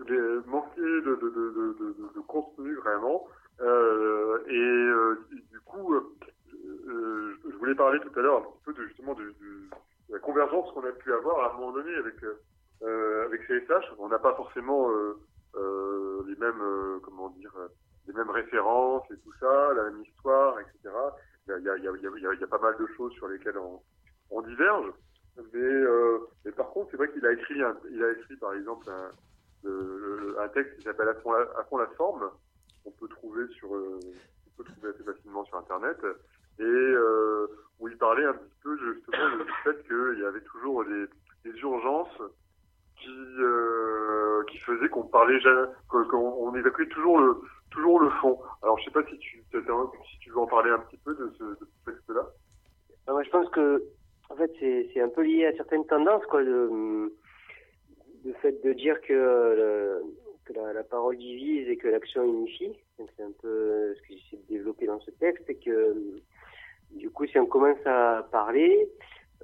de, 0.06 0.44
de, 0.46 1.16
de- 1.16 2.14
de 2.16 2.20
contenu 2.28 2.76
vraiment. 2.76 3.26
Euh, 3.64 4.44
et 4.48 4.58
euh, 4.58 5.26
du 5.52 5.60
coup, 5.62 5.94
euh, 5.94 7.38
je 7.50 7.56
voulais 7.58 7.76
parler 7.76 8.00
tout 8.00 8.20
à 8.20 8.22
l'heure 8.22 8.40
un 8.40 8.42
petit 8.42 8.64
peu 8.66 8.74
de, 8.74 8.88
justement 8.88 9.14
de, 9.14 9.34
la 10.10 10.20
convergence 10.20 10.72
qu'on 10.74 10.86
a 10.86 10.92
pu 10.92 11.14
avoir 11.14 11.40
à 11.40 11.54
un 11.54 11.60
moment 11.60 11.72
donné 11.72 11.94
avec 11.96 12.16
avec 12.82 13.42
CSH. 13.48 13.94
On 13.98 14.10
n'a 14.10 14.20
pas 14.20 14.36
forcément 14.36 14.90
les 15.56 16.36
mêmes 16.36 17.00
comment 17.04 17.30
dire 17.30 17.54
les 18.08 18.14
mêmes 18.14 18.30
références 18.30 19.10
et 19.12 19.18
tout 19.18 19.34
ça, 19.40 19.74
la 19.74 19.84
même 19.86 20.02
histoire, 20.02 20.60
etc. 20.60 20.94
Il 21.48 21.64
y 21.64 22.44
a, 22.44 22.48
pas 22.48 22.60
mal 22.60 22.76
de 22.78 22.86
choses 22.98 23.14
sur 23.14 23.28
lesquelles 23.30 23.58
on, 24.30 24.42
diverge. 24.42 24.92
Mais, 25.54 25.84
mais 26.46 26.52
par 26.52 26.70
contre, 26.72 26.92
c'est 26.92 26.98
vrai 26.98 27.10
qu'il 27.12 27.26
a 27.26 27.32
écrit 27.32 27.62
il 27.90 28.04
a 28.04 28.12
écrit 28.12 28.36
par 28.36 28.54
exemple 28.54 28.88
un, 28.90 30.48
texte 30.50 30.76
qui 30.78 30.84
s'appelle 30.84 31.08
à 31.08 31.60
à 31.60 31.64
fond 31.64 31.78
la 31.78 31.88
forme. 31.98 32.30
On 32.86 32.92
peut 32.92 33.08
trouver 33.08 33.48
sur 33.54 33.74
euh, 33.76 34.00
on 34.48 34.64
peut 34.64 34.70
trouver 34.70 34.90
assez 34.90 35.04
facilement 35.04 35.44
sur 35.46 35.58
internet 35.58 35.98
et 36.60 36.64
euh, 36.64 37.48
où 37.80 37.88
il 37.88 37.98
parlait 37.98 38.26
un 38.26 38.34
petit 38.34 38.56
peu 38.64 38.78
justement 38.78 39.38
du 39.44 39.52
fait 39.64 39.84
qu'il 39.88 40.20
y 40.22 40.26
avait 40.26 40.42
toujours 40.42 40.84
des, 40.86 41.08
urgences 41.62 42.22
qui 42.98 43.10
euh, 43.40 44.44
qui 44.50 44.58
faisaient 44.60 44.90
qu'on 44.90 45.04
parlait 45.04 45.40
évacuait 46.56 46.88
toujours 46.88 47.20
le 47.20 47.42
toujours 47.72 48.00
le 48.00 48.10
fond. 48.22 48.40
Alors 48.62 48.78
je 48.80 48.86
sais 48.86 48.92
pas 48.92 49.04
si 49.06 49.18
tu 49.18 49.44
si 50.12 50.20
tu 50.20 50.30
veux 50.30 50.40
en 50.40 50.48
parler 50.48 50.72
un 50.72 50.80
petit 50.80 50.98
peu 50.98 51.14
de 51.16 51.32
ce, 51.38 51.44
de 51.44 51.58
ce 51.60 51.92
texte-là. 51.92 52.28
Ah, 53.08 53.14
je 53.24 53.30
pense 53.30 53.50
que, 53.50 53.84
en 54.30 54.36
fait, 54.36 54.52
c'est 54.94 55.02
un 55.02 55.10
peu 55.10 55.24
lié 55.24 55.46
à 55.48 55.56
certaines 55.56 55.86
tendances, 55.86 56.26
quoi. 56.28 56.42
Le, 56.42 57.14
le 58.24 58.34
fait 58.42 58.64
de 58.64 58.74
dire 58.74 59.00
que, 59.02 59.14
le- 59.14 60.02
que 60.46 60.54
la, 60.54 60.84
parole 60.84 61.18
divise 61.18 61.68
et 61.70 61.78
que 61.78 61.88
l'action 61.88 62.24
unifie. 62.24 62.74
C'est 62.98 63.24
un 63.24 63.32
peu 63.42 63.94
ce 63.96 64.02
que 64.02 64.08
j'essaie 64.10 64.38
de 64.38 64.48
développer 64.48 64.86
dans 64.86 65.00
ce 65.00 65.12
texte. 65.12 65.50
Et 65.50 65.56
que, 65.56 65.96
du 66.92 67.10
coup, 67.10 67.26
si 67.26 67.38
on 67.38 67.46
commence 67.46 67.86
à 67.86 68.28
parler, 68.32 68.90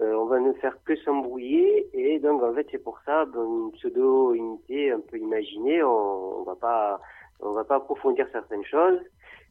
euh, 0.01 0.13
on 0.13 0.25
va 0.25 0.39
ne 0.39 0.53
faire 0.53 0.77
que 0.83 0.95
s'embrouiller. 0.97 1.87
Et 1.93 2.19
donc, 2.19 2.43
en 2.43 2.53
fait, 2.53 2.67
c'est 2.71 2.83
pour 2.83 2.99
ça, 3.05 3.25
dans 3.25 3.45
une 3.45 3.71
pseudo-unité 3.73 4.91
un 4.91 4.99
peu 4.99 5.17
imaginée, 5.17 5.83
on, 5.83 6.39
on 6.39 6.43
va 6.43 6.55
pas, 6.55 7.01
on 7.39 7.51
va 7.51 7.63
pas 7.63 7.75
approfondir 7.75 8.27
certaines 8.31 8.65
choses. 8.65 8.99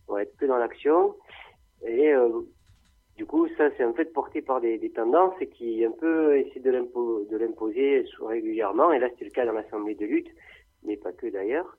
On 0.09 0.15
va 0.15 0.23
être 0.23 0.37
que 0.37 0.47
dans 0.47 0.57
l'action. 0.59 1.15
Et, 1.87 2.13
euh, 2.13 2.29
du 3.19 3.27
coup, 3.27 3.49
ça, 3.57 3.69
c'est 3.77 3.85
en 3.85 3.93
fait 3.95 4.13
porté 4.13 4.43
par 4.43 4.61
des, 4.61 4.79
des 4.79 4.91
tendances 4.91 5.35
qui 5.55 5.85
un 5.85 5.91
peu 5.91 6.39
essaient 6.39 6.61
de 6.61 6.71
l'impo- 6.71 7.25
de 7.29 7.37
l'imposer 7.37 8.05
régulièrement. 8.21 8.93
Et 8.93 9.01
là, 9.01 9.09
c'était 9.11 9.25
le 9.25 9.31
cas 9.33 9.45
dans 9.45 9.53
l'Assemblée 9.53 9.97
de 9.97 10.07
lutte, 10.07 10.29
mais 10.85 10.97
pas 10.97 11.13
que 11.13 11.27
d'ailleurs. 11.29 11.77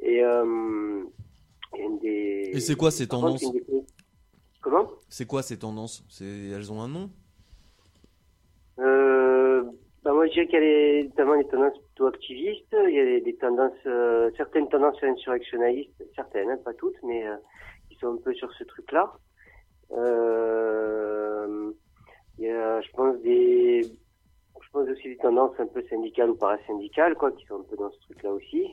Et, 0.00 0.22
euh, 0.24 1.04
et 1.76 1.82
une 1.82 1.98
des- 1.98 2.50
Et 2.54 2.60
c'est 2.60 2.76
quoi 2.76 2.90
ces 2.90 3.06
contre, 3.08 3.26
tendances 3.38 3.52
des- 3.52 3.64
Comment? 4.60 4.88
C'est 5.08 5.26
quoi 5.26 5.42
ces 5.42 5.58
tendances? 5.58 6.04
Elles 6.20 6.72
ont 6.72 6.80
un 6.82 6.88
nom? 6.88 7.10
Euh, 8.80 9.62
bah 10.02 10.12
moi, 10.12 10.26
je 10.26 10.32
dirais 10.32 10.46
qu'il 10.46 10.54
y 10.54 10.58
a 10.58 10.60
les- 10.60 11.04
notamment 11.04 11.36
des 11.36 11.46
tendances 11.48 11.78
plutôt 11.78 12.06
activistes. 12.06 12.76
Il 12.88 12.94
y 12.94 13.00
a 13.00 13.04
des, 13.04 13.20
des 13.20 13.36
tendances, 13.36 13.72
euh, 13.86 14.30
certaines 14.36 14.68
tendances 14.68 15.02
insurrectionnalistes, 15.02 16.04
certaines, 16.14 16.50
hein, 16.50 16.58
pas 16.64 16.74
toutes, 16.74 16.96
mais 17.02 17.26
euh, 17.26 17.36
qui 17.88 17.96
sont 17.96 18.12
un 18.14 18.16
peu 18.18 18.32
sur 18.34 18.52
ce 18.54 18.64
truc-là. 18.64 19.12
Il 22.40 22.44
y 22.44 22.48
a, 22.50 22.80
je 22.80 22.90
pense, 22.92 23.20
des, 23.22 23.80
aussi 24.82 25.08
des 25.08 25.16
tendances 25.16 25.58
un 25.58 25.66
peu 25.66 25.82
syndicales 25.84 26.30
ou 26.30 26.36
parasyndicales, 26.36 27.14
quoi, 27.14 27.32
qui 27.32 27.44
sont 27.46 27.60
un 27.60 27.64
peu 27.64 27.76
dans 27.76 27.90
ce 27.90 28.00
truc-là 28.00 28.32
aussi. 28.32 28.68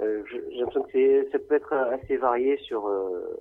Euh, 0.00 0.22
j'ai 0.30 0.58
l'impression 0.58 0.82
que 0.84 1.30
ça 1.30 1.38
peut 1.38 1.56
être 1.56 1.72
assez 1.72 2.16
varié 2.16 2.56
sur, 2.58 2.86
euh, 2.86 3.36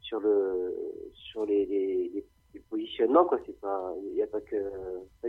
sur 0.00 0.20
le, 0.20 0.74
sur 1.12 1.46
les, 1.46 2.24
positionnements, 2.68 3.24
quoi. 3.24 3.38
C'est 3.46 3.58
pas, 3.60 3.94
il 4.10 4.16
y 4.16 4.22
a 4.22 4.26
pas 4.26 4.40
que, 4.40 4.56
ça 5.22 5.28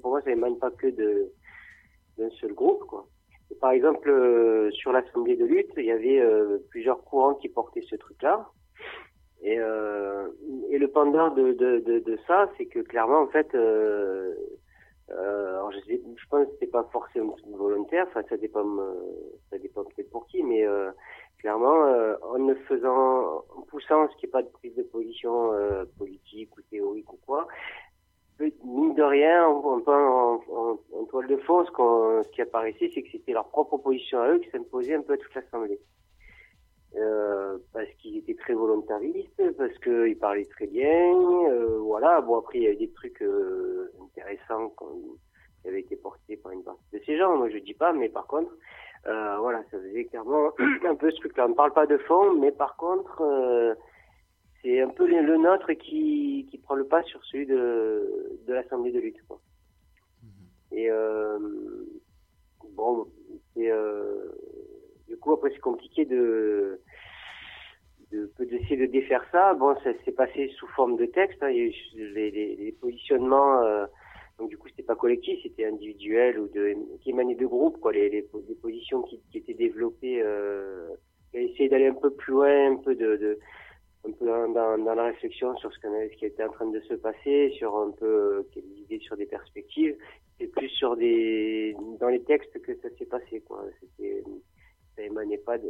pour 0.00 0.10
moi, 0.10 0.22
ça 0.22 0.30
émane 0.30 0.58
pas 0.58 0.70
que 0.70 0.86
de, 0.88 1.30
d'un 2.16 2.30
seul 2.40 2.54
groupe, 2.54 2.84
quoi. 2.86 3.06
Par 3.60 3.72
exemple, 3.72 4.08
euh, 4.08 4.70
sur 4.70 4.92
l'Assemblée 4.92 5.36
de 5.36 5.44
lutte, 5.44 5.72
il 5.76 5.84
y 5.84 5.92
avait 5.92 6.20
euh, 6.20 6.58
plusieurs 6.70 7.04
courants 7.04 7.34
qui 7.34 7.50
portaient 7.50 7.84
ce 7.88 7.96
truc-là. 7.96 8.48
Et, 9.42 9.56
et 9.56 10.78
le 10.78 10.86
pendant 10.86 11.34
de, 11.34 11.52
de, 11.52 12.18
ça, 12.28 12.48
c'est 12.56 12.66
que 12.66 12.78
clairement, 12.78 13.22
en 13.22 13.26
fait, 13.26 13.48
euh, 15.10 15.50
alors 15.54 15.72
je, 15.72 16.26
pense 16.30 16.46
que 16.46 16.52
c'est 16.60 16.70
pas 16.70 16.84
forcément 16.92 17.36
volontaire, 17.50 18.06
enfin 18.08 18.22
ça 18.28 18.36
dépend, 18.36 18.64
euh, 18.78 18.94
ça 19.50 19.58
dépend 19.58 19.84
peut-être 19.84 20.10
pour 20.10 20.26
qui, 20.26 20.42
mais 20.42 20.64
euh, 20.64 20.90
clairement, 21.38 21.84
euh, 21.84 22.14
en 22.22 22.38
ne 22.38 22.54
faisant, 22.54 23.44
en 23.56 23.62
poussant 23.68 24.08
ce 24.10 24.16
qui 24.16 24.26
n'est 24.26 24.32
pas 24.32 24.42
de 24.42 24.48
prise 24.48 24.74
de 24.76 24.82
position 24.84 25.50
politique 25.98 26.56
ou 26.56 26.62
théorique 26.70 27.12
ou 27.12 27.18
quoi, 27.26 27.46
mine 28.64 28.94
de 28.94 29.02
rien, 29.02 29.48
on, 29.48 29.82
on, 29.86 30.78
en, 30.92 31.04
toile 31.06 31.28
de 31.28 31.36
fond, 31.38 31.64
ce, 31.64 31.70
qu'on- 31.70 32.22
ce 32.22 32.28
qui 32.30 32.42
apparaissait, 32.42 32.90
c'est 32.94 33.02
que 33.02 33.10
c'était 33.10 33.32
leur 33.32 33.48
propre 33.48 33.76
position 33.78 34.18
à 34.20 34.28
eux 34.30 34.38
qui 34.38 34.50
s'imposait 34.50 34.94
un 34.94 35.02
peu 35.02 35.14
à 35.14 35.16
toute 35.16 35.34
l'Assemblée. 35.34 35.80
Euh, 36.96 37.56
parce 37.72 37.88
qu'ils 37.98 38.18
étaient 38.18 38.34
très 38.34 38.52
volontaristes, 38.52 39.42
parce 39.56 39.76
qu'ils 39.78 40.18
parlaient 40.18 40.44
très 40.44 40.66
bien, 40.66 41.14
euh, 41.50 41.78
voilà. 41.78 42.20
Bon 42.20 42.36
après 42.38 42.58
il 42.58 42.64
y 42.64 42.66
a 42.66 42.72
eu 42.72 42.76
des 42.76 42.90
trucs 42.90 43.22
euh, 43.22 43.90
intéressants 44.02 44.68
qu'on- 44.76 45.16
qui 45.62 45.68
avaient 45.68 45.80
été 45.80 45.96
portés 45.96 46.36
par 46.36 46.52
une 46.52 46.62
partie 46.62 46.84
de 46.92 47.00
ces 47.06 47.16
gens. 47.16 47.34
Moi 47.38 47.48
je 47.48 47.56
dis 47.58 47.72
pas, 47.72 47.94
mais 47.94 48.10
par 48.10 48.26
contre, 48.26 48.54
euh, 49.06 49.36
voilà, 49.38 49.62
ça 49.70 49.78
faisait 49.80 50.04
clairement 50.04 50.50
un 50.84 50.94
peu 50.94 51.10
ce 51.10 51.16
truc-là. 51.20 51.46
On 51.46 51.50
ne 51.50 51.54
parle 51.54 51.72
pas 51.72 51.86
de 51.86 51.96
fond, 51.96 52.34
mais 52.34 52.52
par 52.52 52.76
contre, 52.76 53.22
euh, 53.22 53.74
c'est 54.60 54.82
un 54.82 54.90
peu 54.90 55.06
le, 55.06 55.22
le 55.22 55.38
nôtre 55.38 55.72
qui, 55.72 56.46
qui 56.50 56.58
prend 56.58 56.74
le 56.74 56.84
pas 56.84 57.02
sur 57.04 57.24
celui 57.24 57.46
de, 57.46 58.38
de 58.46 58.52
l'Assemblée 58.52 58.92
de 58.92 59.00
lutte. 59.00 59.22
Quoi. 59.26 59.40
Et 60.72 60.90
euh, 60.90 61.38
bon, 62.74 63.06
c'est 63.54 63.70
euh, 63.70 64.30
du 65.12 65.18
coup 65.18 65.32
après 65.34 65.50
c'est 65.50 65.60
compliqué 65.60 66.04
de 66.06 66.80
de- 68.12 68.44
d'essayer 68.44 68.76
de 68.76 68.86
défaire 68.86 69.24
ça. 69.32 69.54
Bon, 69.54 69.74
ça 69.82 69.90
s'est 70.04 70.12
passé 70.12 70.48
sous 70.58 70.66
forme 70.68 70.96
de 70.96 71.06
texte. 71.06 71.42
hein. 71.42 71.50
Les, 71.50 72.30
les, 72.30 72.56
les 72.56 72.72
positionnements. 72.72 73.62
euh, 73.62 73.86
donc 74.38 74.48
du 74.48 74.58
coup, 74.58 74.68
c'était 74.68 74.82
pas 74.82 74.96
collectif, 74.96 75.38
c'était 75.42 75.66
individuel 75.66 76.38
ou 76.38 76.48
qui 77.00 77.10
émanait 77.10 77.34
de 77.34 77.46
groupes, 77.46 77.78
quoi. 77.80 77.92
Les, 77.92 78.08
les, 78.08 78.22
positions 78.62 79.02
qui, 79.02 79.20
étaient 79.34 79.54
développées. 79.54 80.20
Euh, 80.22 80.88
et 81.34 81.44
essayer 81.44 81.68
d'aller 81.68 81.86
un 81.86 81.94
peu 81.94 82.10
plus 82.10 82.32
loin, 82.32 82.72
un 82.72 82.76
peu 82.76 82.94
de, 82.94 83.38
un 84.06 84.10
peu 84.12 84.26
dans, 84.26 84.94
la 84.94 85.04
réflexion 85.04 85.56
sur 85.56 85.72
ce, 85.72 86.14
qui 86.16 86.26
était 86.26 86.44
en 86.44 86.50
train 86.50 86.70
de 86.70 86.80
se 86.80 86.94
passer, 86.94 87.50
sur 87.56 87.74
un 87.76 87.90
peu 87.92 88.06
euh, 88.06 88.42
quelles 88.52 88.78
idées 88.78 88.98
sur 88.98 89.16
des 89.16 89.26
perspectives. 89.26 89.96
C'est 90.38 90.48
plus 90.48 90.68
sur 90.70 90.96
des 90.96 91.74
dans 92.00 92.08
les 92.08 92.22
textes 92.24 92.60
que 92.62 92.74
ça 92.76 92.88
s'est 92.98 93.06
passé, 93.06 93.40
quoi. 93.40 93.64
C'était 93.80 94.22
ça 94.96 95.02
émanait 95.02 95.38
pas 95.38 95.58
de 95.58 95.68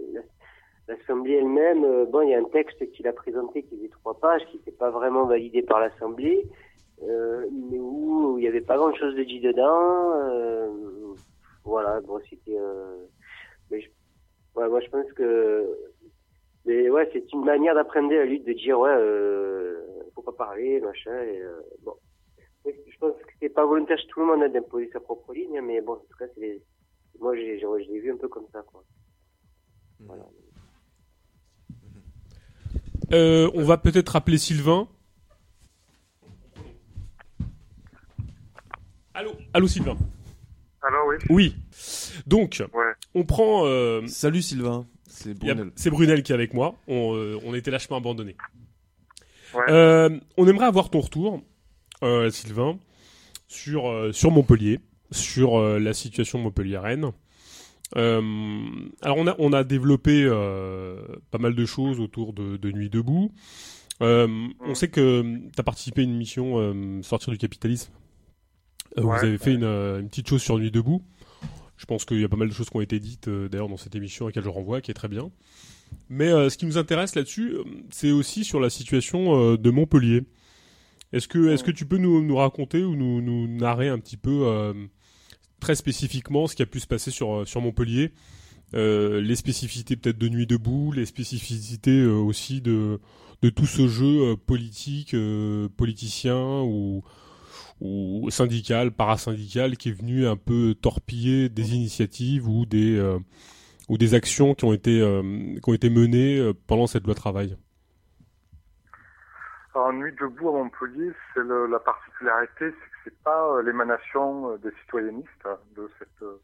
l'Assemblée 0.89 1.35
elle-même. 1.35 1.85
euh, 1.85 2.05
bon, 2.07 2.23
il 2.23 2.31
y 2.31 2.35
a 2.35 2.39
un 2.39 2.45
texte 2.45 2.91
qu'il 2.93 3.07
a 3.07 3.13
présenté 3.13 3.63
qui 3.63 3.77
faisait 3.77 3.89
trois 3.89 4.19
pages, 4.19 4.45
qui 4.51 4.57
n'était 4.59 4.73
pas 4.73 4.91
vraiment 4.91 5.27
validé 5.27 5.63
par 5.63 5.81
l'Assemblée, 5.81 6.47
euh, 7.03 7.47
mais 7.71 7.79
où, 7.79 8.37
il 8.39 8.43
n'y 8.43 8.49
avait 8.49 8.61
pas 8.61 8.77
grand-chose 8.77 9.15
de 9.15 9.23
dit 9.25 9.41
dedans. 9.41 10.13
euh, 10.15 10.69
voilà, 11.65 12.01
bon, 12.01 12.21
c'était. 12.29 12.59
euh, 12.59 13.07
mais 13.71 13.81
je, 13.81 13.89
ouais, 14.57 14.69
moi, 14.69 14.81
je 14.81 14.89
pense 14.91 15.13
que. 15.13 15.69
Mais 16.65 16.91
ouais, 16.91 17.09
c'est 17.13 17.33
une 17.33 17.45
manière 17.45 17.75
d'apprendre 17.75 18.13
la 18.13 18.25
lutte, 18.25 18.45
de 18.47 18.53
dire 18.53 18.79
ouais, 18.79 18.91
euh, 18.95 19.81
faut 20.15 20.23
pas 20.23 20.33
parler, 20.33 20.81
machin. 20.81 21.17
Et, 21.23 21.41
euh, 21.43 21.61
bon, 21.83 21.95
je 22.65 22.99
pense 23.01 23.15
que 23.17 23.33
c'est 23.41 23.49
pas 23.49 23.67
volontaire 23.67 23.99
chez 23.99 24.07
tout 24.09 24.21
le 24.21 24.27
monde 24.27 24.53
d'imposer 24.53 24.89
sa 24.93 25.01
propre 25.01 25.33
ligne, 25.35 25.61
mais 25.61 25.81
bon, 25.81 25.95
en 25.95 25.97
tout 25.97 26.17
cas, 26.19 26.27
c'est 26.37 26.63
moi, 27.19 27.35
je 27.37 27.41
l'ai 27.41 28.01
vu 28.01 28.13
un 28.13 28.17
peu 28.17 28.29
comme 28.29 28.47
ça, 28.53 28.63
quoi. 28.63 28.83
Voilà. 30.07 30.25
Euh, 33.13 33.51
on 33.55 33.65
va 33.65 33.77
peut-être 33.79 34.09
rappeler 34.11 34.39
Sylvain. 34.39 34.89
Allô, 39.15 39.33
allô 39.53 39.69
Sylvain. 39.69 39.97
Alors 40.83 41.07
oui. 41.09 41.17
Oui. 41.29 41.57
Donc, 42.27 42.63
Ouais. 42.73 42.93
on 43.15 43.25
prend. 43.25 43.67
euh, 43.67 44.07
Salut 44.07 44.43
Sylvain, 44.43 44.87
c'est 45.07 45.35
Brunel. 45.35 45.71
c'est 45.77 45.91
Brunel 45.91 46.23
qui 46.23 46.33
est 46.33 46.35
avec 46.35 46.55
moi. 46.55 46.75
On, 46.89 47.15
euh, 47.15 47.39
on 47.45 47.55
était 47.55 47.71
lâchement 47.71 47.99
abandonnés. 47.99 48.37
Ouais. 49.55 49.63
Euh, 49.69 50.19
on 50.39 50.49
aimerait 50.49 50.67
avoir 50.67 50.89
ton 50.91 51.01
retour, 51.01 51.43
euh, 52.03 52.31
Sylvain, 52.31 52.79
sur, 53.49 53.89
euh, 53.91 54.13
sur 54.13 54.31
Montpellier, 54.31 54.81
sur 55.11 55.59
euh, 55.61 55.79
la 55.79 55.93
situation 55.93 56.39
montpelliéraine. 56.39 57.13
Euh, 57.97 58.23
alors 59.03 59.19
on 59.19 59.27
a, 59.27 59.37
on 59.39 59.53
a 59.53 59.65
développé 59.65 60.25
euh, 60.25 60.97
pas 61.31 61.39
mal 61.39 61.55
de 61.55 61.67
choses 61.67 62.01
autour 62.01 62.33
de, 62.33 62.57
de 62.57 62.73
Nuit 62.73 62.91
debout. 62.91 63.33
Euh, 64.01 64.49
On 64.61 64.75
sait 64.75 64.89
que 64.89 65.23
tu 65.23 65.61
as 65.61 65.63
participé 65.63 66.01
à 66.01 66.05
une 66.05 66.17
mission 66.17 67.03
Sortir 67.03 67.31
du 67.33 67.39
capitalisme. 67.39 67.93
Ouais. 68.97 69.03
Vous 69.03 69.25
avez 69.27 69.39
fait 69.39 69.55
une, 69.55 69.65
une 69.65 70.09
petite 70.09 70.29
chose 70.29 70.43
sur 70.43 70.59
Nuit 70.59 70.71
debout. 70.71 71.03
Je 71.77 71.87
pense 71.87 72.05
qu'il 72.05 72.21
y 72.21 72.25
a 72.25 72.29
pas 72.29 72.37
mal 72.37 72.49
de 72.49 72.55
choses 72.55 72.71
qui 72.71 72.77
ont 72.77 72.81
été 72.81 73.01
dites 73.01 73.29
d'ailleurs 73.29 73.69
dans 73.69 73.77
cette 73.77 73.95
émission 73.95 74.27
à 74.27 74.29
laquelle 74.29 74.45
je 74.45 74.49
renvoie, 74.49 74.81
qui 74.81 74.91
est 74.91 74.95
très 74.95 75.09
bien. 75.09 75.31
Mais 76.09 76.29
ce 76.49 76.57
qui 76.57 76.65
nous 76.67 76.79
intéresse 76.79 77.15
là-dessus, 77.15 77.57
c'est 77.91 78.13
aussi 78.13 78.45
sur 78.45 78.61
la 78.61 78.71
situation 78.71 79.57
de 79.57 79.71
Montpellier. 79.71 80.23
Est-ce 81.13 81.29
que, 81.29 81.51
est-ce 81.51 81.65
que 81.65 81.71
tu 81.71 81.85
peux 81.85 81.99
nous, 81.99 82.23
nous 82.23 82.37
raconter 82.37 82.83
ou 82.83 82.97
nous, 82.97 83.21
nous 83.21 83.47
narrer 83.49 83.89
un 83.89 83.99
petit 83.99 84.17
peu 84.17 84.73
très 85.63 85.77
spécifiquement 85.77 86.49
ce 86.49 86.57
qui 86.57 86.63
a 86.63 86.67
pu 86.67 86.81
se 86.81 86.89
passer 86.89 87.11
sur, 87.11 87.33
euh, 87.33 87.45
sur 87.47 87.63
Montpellier 87.63 88.13
Euh, 88.75 89.21
les 89.21 89.37
spécificités 89.37 89.97
peut-être 89.97 90.17
de 90.17 90.31
Nuit 90.31 90.47
debout, 90.47 90.93
les 90.93 91.05
spécificités 91.05 92.01
euh, 92.01 92.15
aussi 92.15 92.63
de, 92.63 93.01
de 93.43 93.51
tout 93.51 93.67
ce 93.67 93.87
jeu 93.87 94.35
politique, 94.47 95.15
politicien 95.77 96.63
ou, 96.63 97.05
ou 97.83 98.31
syndical, 98.31 98.91
parasyndical 98.91 99.77
qui 99.77 99.91
est 99.91 99.93
venu 99.93 100.27
un 100.27 100.37
peu 100.39 100.75
torpiller 100.75 101.51
des 101.51 101.75
initiatives 101.75 102.49
ou 102.49 102.65
des, 102.65 102.99
ou 103.91 103.99
des 103.99 104.15
actions 104.15 104.55
qui 104.55 104.65
ont 104.65 104.73
été, 104.73 104.95
qui 105.63 105.71
ont 105.71 105.75
été 105.75 105.91
menées 105.91 106.53
pendant 106.67 106.87
cette 106.87 107.05
loi 107.05 107.15
travail. 107.15 107.59
Alors, 109.75 109.93
Nuit 109.93 110.15
debout 110.19 110.49
à 110.49 110.53
Montpellier, 110.53 111.13
c'est 111.35 111.45
la 111.45 111.79
particularité, 111.79 112.73
c'est 113.05 113.23
pas 113.23 113.47
euh, 113.49 113.63
l'émanation 113.63 114.53
euh, 114.53 114.59
des 114.59 114.71
citoyennistes, 114.83 115.29
hein, 115.45 115.59
de 115.77 115.91
cette, 115.99 116.23
euh, 116.23 116.41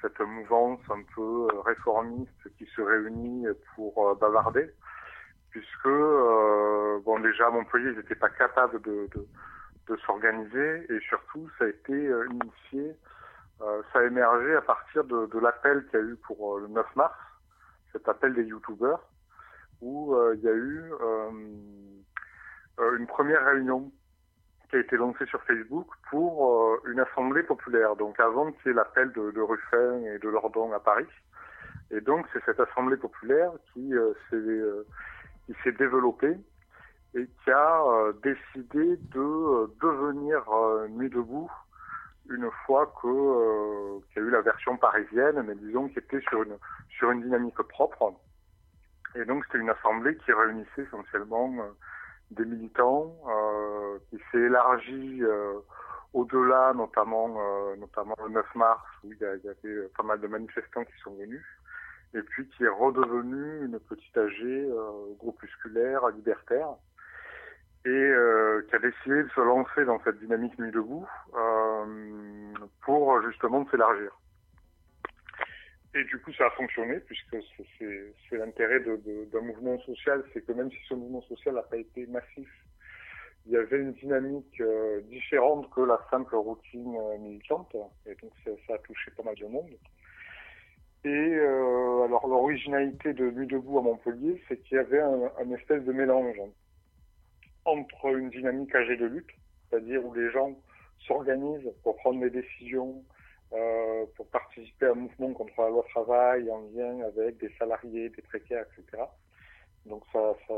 cette 0.00 0.20
mouvance 0.20 0.80
un 0.90 1.02
peu 1.14 1.48
réformiste 1.64 2.56
qui 2.56 2.66
se 2.74 2.80
réunit 2.80 3.46
pour 3.74 4.16
bavarder, 4.16 4.70
puisque, 5.50 5.88
bon, 7.04 7.18
déjà 7.20 7.48
à 7.48 7.50
Montpellier, 7.50 7.90
ils 7.90 7.96
n'étaient 7.98 8.14
pas 8.14 8.30
capables 8.30 8.80
de, 8.80 9.08
de, 9.14 9.26
de 9.88 9.96
s'organiser, 9.98 10.86
et 10.90 11.00
surtout, 11.00 11.50
ça 11.58 11.66
a 11.66 11.68
été 11.68 11.92
initié, 12.30 12.96
ça 13.58 13.98
a 13.98 14.04
émergé 14.04 14.56
à 14.56 14.62
partir 14.62 15.04
de, 15.04 15.26
de 15.26 15.38
l'appel 15.38 15.84
qu'il 15.90 16.00
y 16.00 16.02
a 16.02 16.06
eu 16.06 16.16
pour 16.16 16.58
le 16.60 16.68
9 16.68 16.96
mars, 16.96 17.18
cet 17.92 18.08
appel 18.08 18.32
des 18.32 18.44
youtubeurs, 18.44 19.06
où 19.82 20.16
il 20.32 20.40
y 20.40 20.48
a 20.48 20.54
eu 20.54 20.92
une 22.96 23.06
première 23.06 23.44
réunion 23.44 23.92
qui 24.70 24.76
a 24.76 24.78
été 24.78 24.96
lancée 24.96 25.26
sur 25.26 25.42
Facebook 25.42 25.88
pour 26.10 26.48
euh, 26.48 26.82
une 26.90 27.00
assemblée 27.00 27.42
populaire. 27.42 27.96
Donc 27.96 28.18
avant 28.20 28.52
qu'il 28.52 28.68
y 28.68 28.70
ait 28.70 28.74
l'appel 28.74 29.12
de, 29.12 29.32
de 29.32 29.40
Ruffin 29.40 30.00
et 30.04 30.18
de 30.18 30.28
Lordon 30.28 30.72
à 30.72 30.78
Paris. 30.78 31.08
Et 31.90 32.00
donc 32.00 32.26
c'est 32.32 32.42
cette 32.44 32.60
assemblée 32.60 32.96
populaire 32.96 33.50
qui 33.72 33.92
euh, 33.94 34.12
s'est 34.30 34.36
euh, 34.36 34.86
s'est 35.64 35.72
développée 35.72 36.36
et 37.16 37.26
qui 37.26 37.50
a 37.50 37.82
décidé 38.22 38.96
de 38.96 39.68
devenir 39.82 40.44
Nuit 40.90 41.10
debout 41.10 41.50
une 42.30 42.48
fois 42.64 42.94
qu'il 43.00 43.10
y 43.10 44.24
a 44.24 44.28
eu 44.28 44.30
la 44.30 44.42
version 44.42 44.76
parisienne, 44.76 45.42
mais 45.44 45.56
disons 45.56 45.88
qui 45.88 45.98
était 45.98 46.20
sur 46.20 46.44
une 46.44 46.56
sur 46.88 47.10
une 47.10 47.22
dynamique 47.22 47.60
propre. 47.62 48.14
Et 49.16 49.24
donc 49.24 49.44
c'était 49.46 49.58
une 49.58 49.70
assemblée 49.70 50.16
qui 50.18 50.32
réunissait 50.32 50.82
essentiellement 50.82 51.52
des 52.30 52.44
militants, 52.44 53.14
euh, 53.28 53.98
qui 54.10 54.18
s'est 54.30 54.38
élargie 54.38 55.22
euh, 55.22 55.54
au-delà, 56.14 56.72
notamment 56.74 57.36
euh, 57.38 57.76
notamment 57.76 58.14
le 58.24 58.30
9 58.30 58.54
mars 58.54 58.82
où 59.04 59.12
il 59.12 59.18
y, 59.18 59.20
y 59.20 59.24
avait 59.24 59.56
euh, 59.64 59.90
pas 59.96 60.02
mal 60.02 60.20
de 60.20 60.26
manifestants 60.26 60.84
qui 60.84 60.98
sont 61.02 61.14
venus, 61.14 61.44
et 62.14 62.22
puis 62.22 62.48
qui 62.48 62.64
est 62.64 62.68
redevenue 62.68 63.64
une 63.64 63.78
petite 63.80 64.16
AG 64.16 64.42
euh, 64.42 65.14
groupusculaire, 65.18 66.08
libertaire. 66.10 66.68
et 67.84 67.88
euh, 67.88 68.62
qui 68.68 68.76
a 68.76 68.78
décidé 68.78 69.22
de 69.24 69.28
se 69.30 69.40
lancer 69.40 69.84
dans 69.84 70.00
cette 70.04 70.18
dynamique 70.18 70.58
nuit 70.58 70.72
debout 70.72 71.06
pour 72.82 73.22
justement 73.22 73.66
s'élargir. 73.70 74.19
Et 75.94 76.04
du 76.04 76.20
coup, 76.20 76.32
ça 76.34 76.46
a 76.46 76.50
fonctionné, 76.50 77.00
puisque 77.00 77.36
c'est- 77.78 78.36
l'intérêt 78.36 78.80
d'un 78.80 79.40
mouvement 79.40 79.78
social, 79.80 80.22
c'est 80.32 80.44
que 80.44 80.52
même 80.52 80.70
si 80.70 80.78
ce 80.88 80.94
mouvement 80.94 81.22
social 81.22 81.54
n'a 81.54 81.62
pas 81.62 81.78
été 81.78 82.06
massif, 82.06 82.48
il 83.46 83.52
y 83.52 83.56
avait 83.56 83.78
une 83.78 83.92
dynamique 83.94 84.60
euh, 84.60 85.00
différente 85.02 85.68
que 85.70 85.80
la 85.80 85.98
simple 86.10 86.36
routine 86.36 86.94
euh, 86.96 87.18
militante, 87.18 87.74
et 88.06 88.14
donc 88.22 88.30
ça, 88.44 88.50
ça 88.66 88.74
a 88.74 88.78
touché 88.78 89.10
pas 89.16 89.22
mal 89.24 89.34
de 89.34 89.46
monde. 89.46 89.70
Et 91.04 91.08
euh, 91.08 92.04
alors 92.04 92.28
l'originalité 92.28 93.14
de 93.14 93.30
Nuit 93.30 93.46
debout 93.46 93.78
à 93.78 93.82
Montpellier, 93.82 94.40
c'est 94.46 94.58
qu'il 94.62 94.76
y 94.76 94.80
avait 94.80 95.00
un, 95.00 95.30
un 95.38 95.50
espèce 95.52 95.82
de 95.84 95.92
mélange 95.92 96.36
entre 97.64 98.06
une 98.16 98.30
dynamique 98.30 98.74
âgée 98.74 98.96
de 98.96 99.06
lutte, 99.06 99.30
c'est-à-dire 99.70 100.04
où 100.04 100.14
les 100.14 100.30
gens 100.30 100.54
s'organisent 101.06 101.72
pour 101.82 101.96
prendre 101.96 102.20
des 102.20 102.30
décisions, 102.30 103.02
euh, 103.52 104.06
pour 104.16 104.28
participer 104.28 104.86
à 104.86 104.90
un 104.90 104.94
mouvement 104.94 105.32
contre 105.32 105.60
la 105.60 105.68
loi 105.68 105.84
travail 105.90 106.50
en 106.50 106.60
lien 106.72 107.00
avec 107.06 107.38
des 107.38 107.50
salariés, 107.58 108.08
des 108.10 108.22
précaires, 108.22 108.64
etc. 108.78 109.02
Donc 109.86 110.04
ça, 110.12 110.34
ça, 110.46 110.54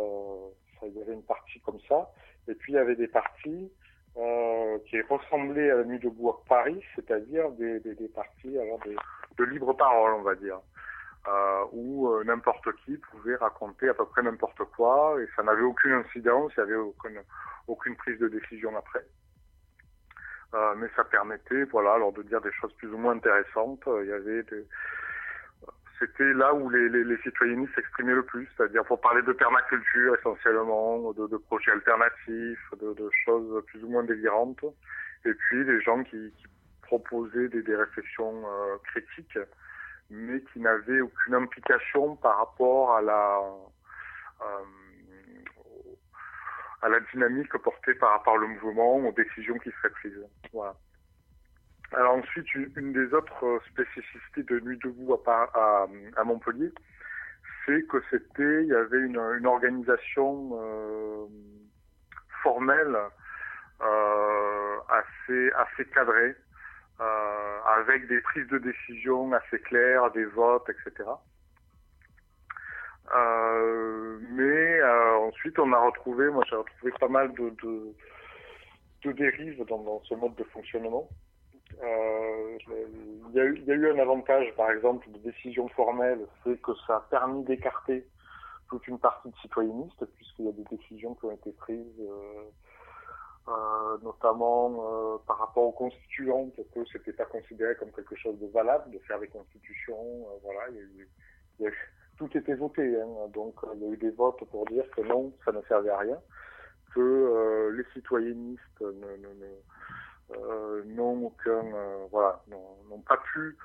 ça, 0.81 0.86
il 0.86 0.94
y 0.94 1.01
avait 1.01 1.14
une 1.14 1.23
partie 1.23 1.60
comme 1.60 1.81
ça. 1.89 2.10
Et 2.48 2.55
puis 2.55 2.73
il 2.73 2.77
y 2.77 2.78
avait 2.78 2.97
des 2.97 3.09
parties 3.09 3.70
euh, 4.16 4.78
qui 4.90 5.01
ressemblaient 5.02 5.70
à 5.70 5.77
la 5.77 5.85
nuit 5.85 5.98
debout 5.98 6.31
à 6.31 6.44
Paris, 6.47 6.82
c'est-à-dire 6.94 7.51
des, 7.52 7.81
des, 7.81 7.94
des 7.94 8.09
parties 8.09 8.59
alors 8.59 8.78
de 9.39 9.44
libre 9.44 9.73
parole, 9.73 10.12
on 10.14 10.23
va 10.23 10.35
dire, 10.35 10.60
euh, 11.28 11.64
où 11.73 12.09
euh, 12.09 12.24
n'importe 12.24 12.66
qui 12.85 12.97
pouvait 12.97 13.36
raconter 13.36 13.89
à 13.89 13.94
peu 13.94 14.05
près 14.06 14.23
n'importe 14.23 14.62
quoi 14.77 15.16
et 15.20 15.27
ça 15.36 15.43
n'avait 15.43 15.62
aucune 15.62 15.93
incidence, 15.93 16.52
il 16.56 16.64
n'y 16.64 16.70
avait 16.70 16.81
aucune, 16.81 17.23
aucune 17.69 17.97
prise 17.97 18.19
de 18.19 18.28
décision 18.28 18.77
après. 18.77 19.05
Euh, 20.54 20.74
mais 20.76 20.88
ça 20.94 21.04
permettait, 21.04 21.64
voilà, 21.64 21.94
alors 21.94 22.12
de 22.12 22.22
dire 22.22 22.40
des 22.40 22.52
choses 22.52 22.72
plus 22.74 22.88
ou 22.92 22.98
moins 22.98 23.14
intéressantes. 23.16 23.82
Il 23.86 24.08
y 24.08 24.12
avait 24.12 24.42
des... 24.44 24.66
C'était 25.98 26.32
là 26.34 26.52
où 26.52 26.68
les, 26.68 26.88
les, 26.88 27.04
les 27.04 27.16
citoyennistes 27.18 27.74
s'exprimaient 27.74 28.14
le 28.14 28.24
plus, 28.24 28.48
c'est-à-dire 28.56 28.84
pour 28.84 29.00
parler 29.00 29.22
de 29.22 29.32
permaculture 29.32 30.16
essentiellement, 30.16 31.12
de, 31.12 31.28
de 31.28 31.36
projets 31.36 31.70
alternatifs, 31.70 32.70
de, 32.80 32.92
de, 32.92 33.08
choses 33.24 33.64
plus 33.66 33.84
ou 33.84 33.88
moins 33.88 34.02
délirantes, 34.02 34.64
et 35.24 35.32
puis 35.32 35.64
des 35.64 35.80
gens 35.80 36.02
qui, 36.02 36.32
qui 36.36 36.44
proposaient 36.82 37.48
des, 37.48 37.62
des 37.62 37.76
réflexions 37.76 38.42
euh, 38.44 38.76
critiques, 38.90 39.38
mais 40.10 40.42
qui 40.52 40.58
n'avaient 40.58 41.00
aucune 41.00 41.34
implication 41.34 42.16
par 42.16 42.36
rapport 42.36 42.96
à 42.96 43.00
la 43.00 43.40
euh, 44.42 44.64
à 46.82 46.88
la 46.88 47.00
dynamique 47.12 47.56
portée 47.59 47.94
par, 47.94 48.22
par 48.22 48.36
le 48.36 48.48
mouvement, 48.48 48.96
aux 48.96 49.12
décisions 49.12 49.59
qui 49.59 49.70
seraient 49.70 49.90
prises. 49.90 50.26
Voilà. 50.52 50.74
Alors 51.92 52.16
ensuite, 52.16 52.52
une, 52.54 52.92
des 52.92 53.12
autres 53.14 53.60
spécificités 53.70 54.42
de 54.42 54.60
Nuit 54.60 54.78
debout 54.82 55.14
à, 55.26 55.50
à, 55.54 55.86
à 56.16 56.24
Montpellier, 56.24 56.72
c'est 57.64 57.86
que 57.86 58.02
c'était, 58.10 58.64
il 58.64 58.68
y 58.68 58.74
avait 58.74 59.00
une, 59.00 59.20
une 59.38 59.46
organisation 59.46 60.50
euh, 60.54 61.26
formelle 62.42 62.96
euh, 63.82 64.76
assez 64.88 65.50
assez 65.52 65.84
cadrée, 65.90 66.34
euh, 67.00 67.59
avec 67.78 68.06
des 68.09 68.20
prises 68.20 68.48
de 68.48 68.59
décision 68.59 69.32
assez 69.32 69.59
claires, 69.60 70.10
des 70.12 70.24
votes, 70.24 70.68
etc. 70.68 71.09
Euh, 73.14 74.18
mais 74.30 74.80
euh, 74.80 75.18
ensuite, 75.18 75.59
on 75.59 75.72
a 75.72 75.78
retrouvé, 75.78 76.30
moi 76.30 76.44
j'ai 76.48 76.56
retrouvé 76.56 76.93
pas 76.98 77.09
mal 77.09 77.32
de, 77.34 77.51
de, 77.62 77.94
de 79.05 79.12
dérives 79.12 79.64
dans, 79.66 79.82
dans, 79.82 80.01
ce 80.05 80.14
mode 80.14 80.34
de 80.36 80.44
fonctionnement. 80.44 81.09
Euh, 81.82 82.59
il, 83.28 83.34
y 83.34 83.40
a 83.40 83.44
eu, 83.44 83.56
il 83.56 83.64
y 83.64 83.70
a 83.70 83.74
eu 83.74 83.90
un 83.90 83.98
avantage, 83.98 84.47
par 84.56 84.70
exemple, 84.70 85.10
de 85.10 85.18
décision 85.18 85.68
formelle, 85.68 86.26
c'est 86.44 86.60
que 86.62 86.72
ça 86.86 86.97
a 86.97 87.01
permis 87.10 87.44
d'écarter 87.44 88.06
toute 88.70 88.86
une 88.89 88.98
partie 88.98 89.30
de 89.30 89.36
citoyennistes, 89.36 90.05
puisqu'il 90.16 90.47
y 90.47 90.48
a 90.48 90.52
des 90.52 90.64
décisions 90.64 91.14
qui 91.14 91.26
ont 91.26 91.32
été 91.32 91.52
prises, 91.52 92.01
euh, 92.01 92.44
euh, 93.48 93.98
notamment 94.02 95.18
par 95.26 95.39
rapport 95.39 95.64
aux 95.64 95.72
constituantes, 95.72 96.55
que 96.74 96.80
c'était 96.90 97.12
pas 97.12 97.26
considéré 97.26 97.74
comme 97.76 97.90
quelque 97.93 98.16
chose 98.16 98.39
de 98.39 98.47
valable 98.47 98.90
de 98.90 98.98
faire 99.01 99.18
des 99.18 99.28
constitutions. 99.28 100.26
voilà, 100.43 100.60
il 100.70 100.76
y 100.76 100.78
a 100.78 100.82
eu, 100.82 101.09
y 101.60 101.66
a 101.66 101.68
eu 101.68 101.93
tout 102.18 102.36
était 102.36 102.55
voté. 102.55 103.01
Hein. 103.01 103.06
Donc 103.32 103.55
il 103.74 103.82
y 103.82 103.86
a 103.86 103.93
eu 103.93 103.97
des 103.97 104.10
votes 104.10 104.43
pour 104.51 104.66
dire 104.66 104.84
que 104.97 105.02
non, 105.02 105.32
ça 105.44 105.52
ne 105.52 105.60
servait 105.62 105.90
à 105.90 105.98
rien, 105.98 106.18
que 106.94 107.01
euh, 107.01 107.76
les 107.76 107.84
citoyennistes 107.93 108.82
euh, 108.82 110.82
n'ont 110.86 111.26
aucun, 111.26 111.64
euh, 111.74 112.06
voilà, 112.10 112.43
n'ont 112.48 113.01
pas 113.01 113.18
pu, 113.32 113.56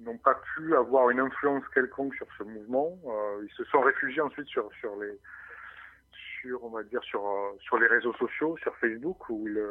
n'ont 0.00 0.18
pas 0.18 0.40
pu 0.54 0.76
avoir 0.76 1.10
une 1.10 1.20
influence 1.20 1.64
quelconque 1.74 2.14
sur 2.14 2.26
ce 2.38 2.44
mouvement. 2.44 2.98
ils 3.42 3.52
se 3.56 3.64
sont 3.64 3.80
réfugiés 3.80 4.20
ensuite 4.20 4.48
sur 4.48 4.70
les 5.00 5.18
on 6.62 6.68
va 6.68 6.82
dire 6.84 7.02
sur 7.02 7.22
sur 7.60 7.78
les 7.78 7.88
réseaux 7.88 8.14
sociaux, 8.14 8.56
sur 8.58 8.74
Facebook 8.76 9.28
où 9.28 9.48
ils 9.48 9.62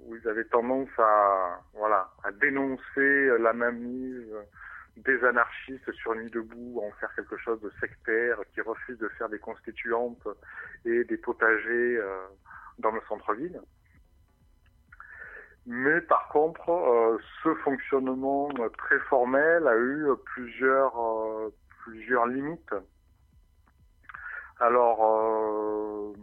où 0.00 0.16
ils 0.16 0.28
avaient 0.28 0.44
tendance 0.44 0.88
à 0.98 1.60
voilà 1.74 2.08
à 2.22 2.30
dénoncer 2.32 3.38
la 3.40 3.52
mainmise 3.52 4.32
des 4.96 5.24
anarchistes 5.24 5.90
sur 5.92 6.14
Nuit 6.14 6.30
debout, 6.30 6.80
en 6.82 6.90
faire 7.00 7.14
quelque 7.14 7.36
chose 7.38 7.60
de 7.60 7.70
sectaire, 7.80 8.38
qui 8.52 8.60
refusent 8.60 8.98
de 8.98 9.08
faire 9.08 9.28
des 9.28 9.38
constituantes 9.38 10.26
et 10.84 11.04
des 11.04 11.16
potagers 11.16 11.96
euh, 11.96 12.26
dans 12.78 12.90
le 12.90 13.00
centre-ville. 13.08 13.60
Mais 15.66 16.00
par 16.02 16.28
contre, 16.28 16.68
euh, 16.70 17.18
ce 17.42 17.54
fonctionnement 17.56 18.48
très 18.76 18.98
formel 19.00 19.66
a 19.66 19.76
eu 19.76 20.08
plusieurs, 20.26 21.00
euh, 21.00 21.54
plusieurs 21.84 22.26
limites. 22.26 22.74
Alors, 24.60 26.14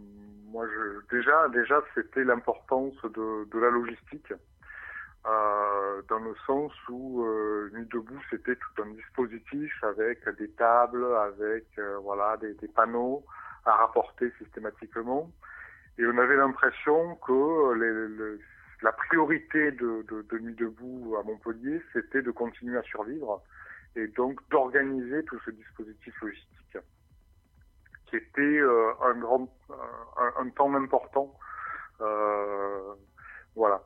moi, 0.46 0.66
je, 0.66 1.16
déjà, 1.16 1.48
déjà, 1.50 1.82
c'était 1.94 2.24
l'importance 2.24 2.96
de, 3.02 3.44
de 3.50 3.58
la 3.58 3.70
logistique. 3.70 4.32
Euh, 5.26 6.00
dans 6.08 6.18
le 6.18 6.34
sens 6.46 6.72
où 6.88 7.22
euh, 7.24 7.68
Nuit 7.74 7.86
debout 7.92 8.18
c'était 8.30 8.56
tout 8.56 8.82
un 8.82 8.86
dispositif 8.86 9.70
avec 9.84 10.26
des 10.38 10.48
tables, 10.52 11.04
avec 11.14 11.66
euh, 11.78 11.98
voilà 11.98 12.38
des, 12.38 12.54
des, 12.54 12.68
panneaux 12.68 13.22
à 13.66 13.72
rapporter 13.72 14.32
systématiquement, 14.38 15.30
et 15.98 16.06
on 16.06 16.16
avait 16.16 16.36
l'impression 16.36 17.16
que 17.16 17.74
les, 17.74 18.16
les, 18.16 18.38
la 18.80 18.92
priorité 18.92 19.72
de, 19.72 20.06
de, 20.08 20.22
de, 20.22 20.38
Nuit 20.38 20.54
debout 20.54 21.14
à 21.20 21.22
Montpellier 21.22 21.82
c'était 21.92 22.22
de 22.22 22.30
continuer 22.30 22.78
à 22.78 22.82
survivre 22.82 23.42
et 23.96 24.06
donc 24.06 24.40
d'organiser 24.48 25.22
tout 25.24 25.38
ce 25.44 25.50
dispositif 25.50 26.18
logistique 26.22 26.78
qui 28.06 28.16
était 28.16 28.60
un 29.02 29.14
grand 29.20 29.52
un, 30.16 30.46
un, 30.46 30.48
temps 30.48 30.74
important 30.74 31.38
voilà. 33.54 33.82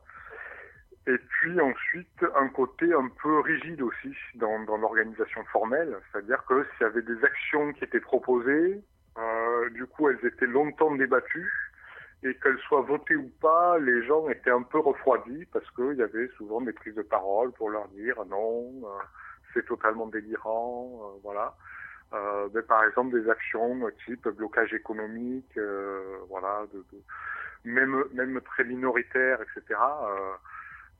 Et 1.07 1.17
puis 1.17 1.59
ensuite, 1.61 2.25
un 2.35 2.47
côté 2.47 2.91
un 2.91 3.07
peu 3.21 3.39
rigide 3.41 3.81
aussi 3.81 4.15
dans, 4.35 4.59
dans 4.61 4.77
l'organisation 4.77 5.43
formelle, 5.45 5.95
c'est-à-dire 6.11 6.43
que 6.45 6.63
s'il 6.63 6.81
y 6.81 6.85
avait 6.85 7.03
des 7.03 7.23
actions 7.23 7.73
qui 7.73 7.83
étaient 7.83 7.99
proposées, 7.99 8.81
euh, 9.17 9.69
du 9.69 9.85
coup 9.85 10.09
elles 10.09 10.25
étaient 10.25 10.47
longtemps 10.47 10.95
débattues, 10.95 11.51
et 12.23 12.33
qu'elles 12.35 12.57
soient 12.59 12.81
votées 12.81 13.17
ou 13.17 13.29
pas, 13.39 13.77
les 13.77 14.03
gens 14.07 14.27
étaient 14.29 14.49
un 14.49 14.63
peu 14.63 14.79
refroidis 14.79 15.45
parce 15.53 15.69
qu'il 15.71 15.93
y 15.93 16.01
avait 16.01 16.27
souvent 16.37 16.59
des 16.59 16.73
prises 16.73 16.95
de 16.95 17.03
parole 17.03 17.51
pour 17.51 17.69
leur 17.69 17.87
dire 17.89 18.15
non, 18.25 18.71
euh, 18.83 19.03
c'est 19.53 19.65
totalement 19.67 20.07
délirant, 20.07 20.89
euh, 21.03 21.19
voilà. 21.21 21.55
mais 22.51 22.63
par 22.63 22.83
exemple 22.83 23.21
des 23.21 23.29
actions 23.29 23.79
type 24.07 24.27
blocage 24.29 24.73
économique, 24.73 25.59
voilà, 26.29 26.65
de, 26.73 26.83
de, 26.91 26.99
même 27.63 28.05
même 28.13 28.41
très 28.41 28.63
minoritaires, 28.63 29.39
etc 29.43 29.75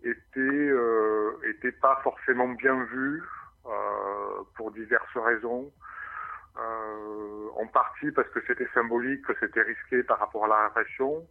était 0.06 0.40
euh, 0.40 1.32
était 1.44 1.72
pas 1.72 2.00
forcément 2.04 2.48
bien 2.50 2.84
vu 2.86 3.24
euh, 3.66 4.44
pour 4.56 4.72
diverses 4.72 5.18
raisons. 5.18 5.72
Euh, 6.58 7.50
en 7.58 7.68
partie 7.68 8.12
parce 8.12 8.30
que 8.30 8.40
c'était 8.48 8.68
symbolique, 8.74 9.24
que 9.24 9.34
c'était 9.42 9.62
risqué 9.62 10.04
par 10.04 10.20
rapport 10.20 10.46
à 10.46 10.48
la 10.48 10.64
répression, 10.68 11.28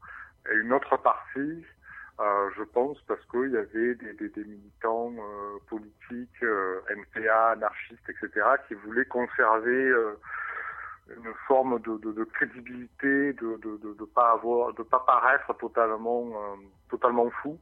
et 0.51 0.55
une 0.57 0.73
autre 0.73 0.99
partie, 0.99 1.65
je 2.19 2.63
pense, 2.63 3.01
parce 3.09 3.25
qu'il 3.27 3.51
y 3.51 3.57
avait 3.57 3.95
des, 3.95 4.45
militants 4.45 5.15
politiques, 5.69 6.43
euh, 6.43 6.81
NPA, 6.91 7.53
anarchistes, 7.53 8.09
etc., 8.09 8.47
qui 8.69 8.75
voulaient 8.75 9.07
conserver 9.07 9.93
une 11.09 11.33
forme 11.47 11.81
de, 11.81 12.25
crédibilité, 12.25 13.33
de, 13.33 13.57
de, 13.63 14.05
pas 14.05 14.39
de 14.77 14.83
pas 14.83 15.01
paraître 15.01 15.57
totalement, 15.57 16.59
totalement 16.91 17.31
fou. 17.43 17.59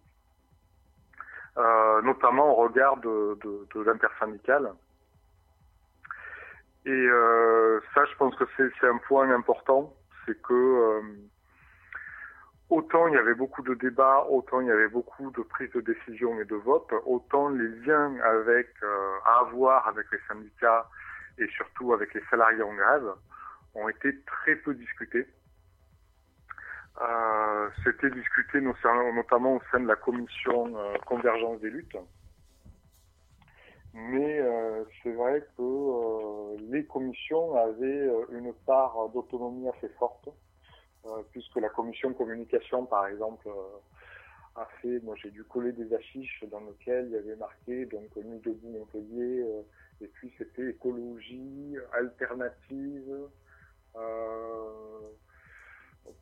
Euh, 1.58 2.00
notamment 2.00 2.58
au 2.58 2.62
regard 2.62 2.96
de, 2.96 3.38
de, 3.44 3.66
de 3.74 3.80
l'intersyndicale. 3.82 4.72
Et 6.86 6.90
euh, 6.90 7.78
ça, 7.94 8.06
je 8.06 8.16
pense 8.16 8.34
que 8.36 8.44
c'est 8.56 8.88
un 8.88 8.96
point 9.06 9.30
important, 9.30 9.94
c'est 10.24 10.40
que 10.40 10.54
euh, 10.54 11.02
autant 12.70 13.06
il 13.06 13.14
y 13.14 13.18
avait 13.18 13.34
beaucoup 13.34 13.60
de 13.60 13.74
débats, 13.74 14.26
autant 14.30 14.62
il 14.62 14.68
y 14.68 14.70
avait 14.70 14.88
beaucoup 14.88 15.30
de 15.30 15.42
prises 15.42 15.70
de 15.72 15.82
décision 15.82 16.40
et 16.40 16.46
de 16.46 16.56
votes, 16.56 16.90
autant 17.04 17.50
les 17.50 17.68
liens 17.84 18.16
avec 18.22 18.68
euh, 18.82 19.18
à 19.26 19.40
avoir 19.40 19.86
avec 19.88 20.06
les 20.10 20.20
syndicats 20.26 20.88
et 21.36 21.46
surtout 21.48 21.92
avec 21.92 22.14
les 22.14 22.22
salariés 22.30 22.62
en 22.62 22.72
grève 22.74 23.12
ont 23.74 23.90
été 23.90 24.18
très 24.22 24.56
peu 24.56 24.72
discutés. 24.72 25.26
Euh, 27.00 27.68
C'était 27.84 28.10
discuté 28.10 28.60
notamment 28.60 29.56
au 29.56 29.60
sein 29.70 29.80
de 29.80 29.88
la 29.88 29.96
commission 29.96 30.76
euh, 30.76 30.94
convergence 31.06 31.60
des 31.60 31.70
luttes. 31.70 31.96
Mais 33.94 34.40
euh, 34.40 34.84
c'est 35.02 35.12
vrai 35.12 35.40
que 35.56 35.62
euh, 35.62 36.56
les 36.70 36.84
commissions 36.86 37.54
avaient 37.56 38.08
euh, 38.08 38.26
une 38.30 38.52
part 38.66 39.08
d'autonomie 39.10 39.68
assez 39.68 39.88
forte, 39.98 40.28
puisque 41.32 41.56
la 41.56 41.68
commission 41.68 42.14
communication, 42.14 42.86
par 42.86 43.06
exemple, 43.08 43.48
a 44.54 44.66
fait, 44.80 45.00
moi 45.00 45.14
j'ai 45.16 45.30
dû 45.30 45.42
coller 45.44 45.72
des 45.72 45.92
affiches 45.94 46.44
dans 46.50 46.60
lesquelles 46.60 47.06
il 47.06 47.12
y 47.12 47.16
avait 47.16 47.36
marqué 47.36 47.86
donc 47.86 48.14
Nuit 48.16 48.40
debout 48.40 48.68
Montpellier, 48.68 49.44
et 50.00 50.06
puis 50.06 50.32
c'était 50.38 50.70
écologie, 50.70 51.76
alternative. 51.92 53.28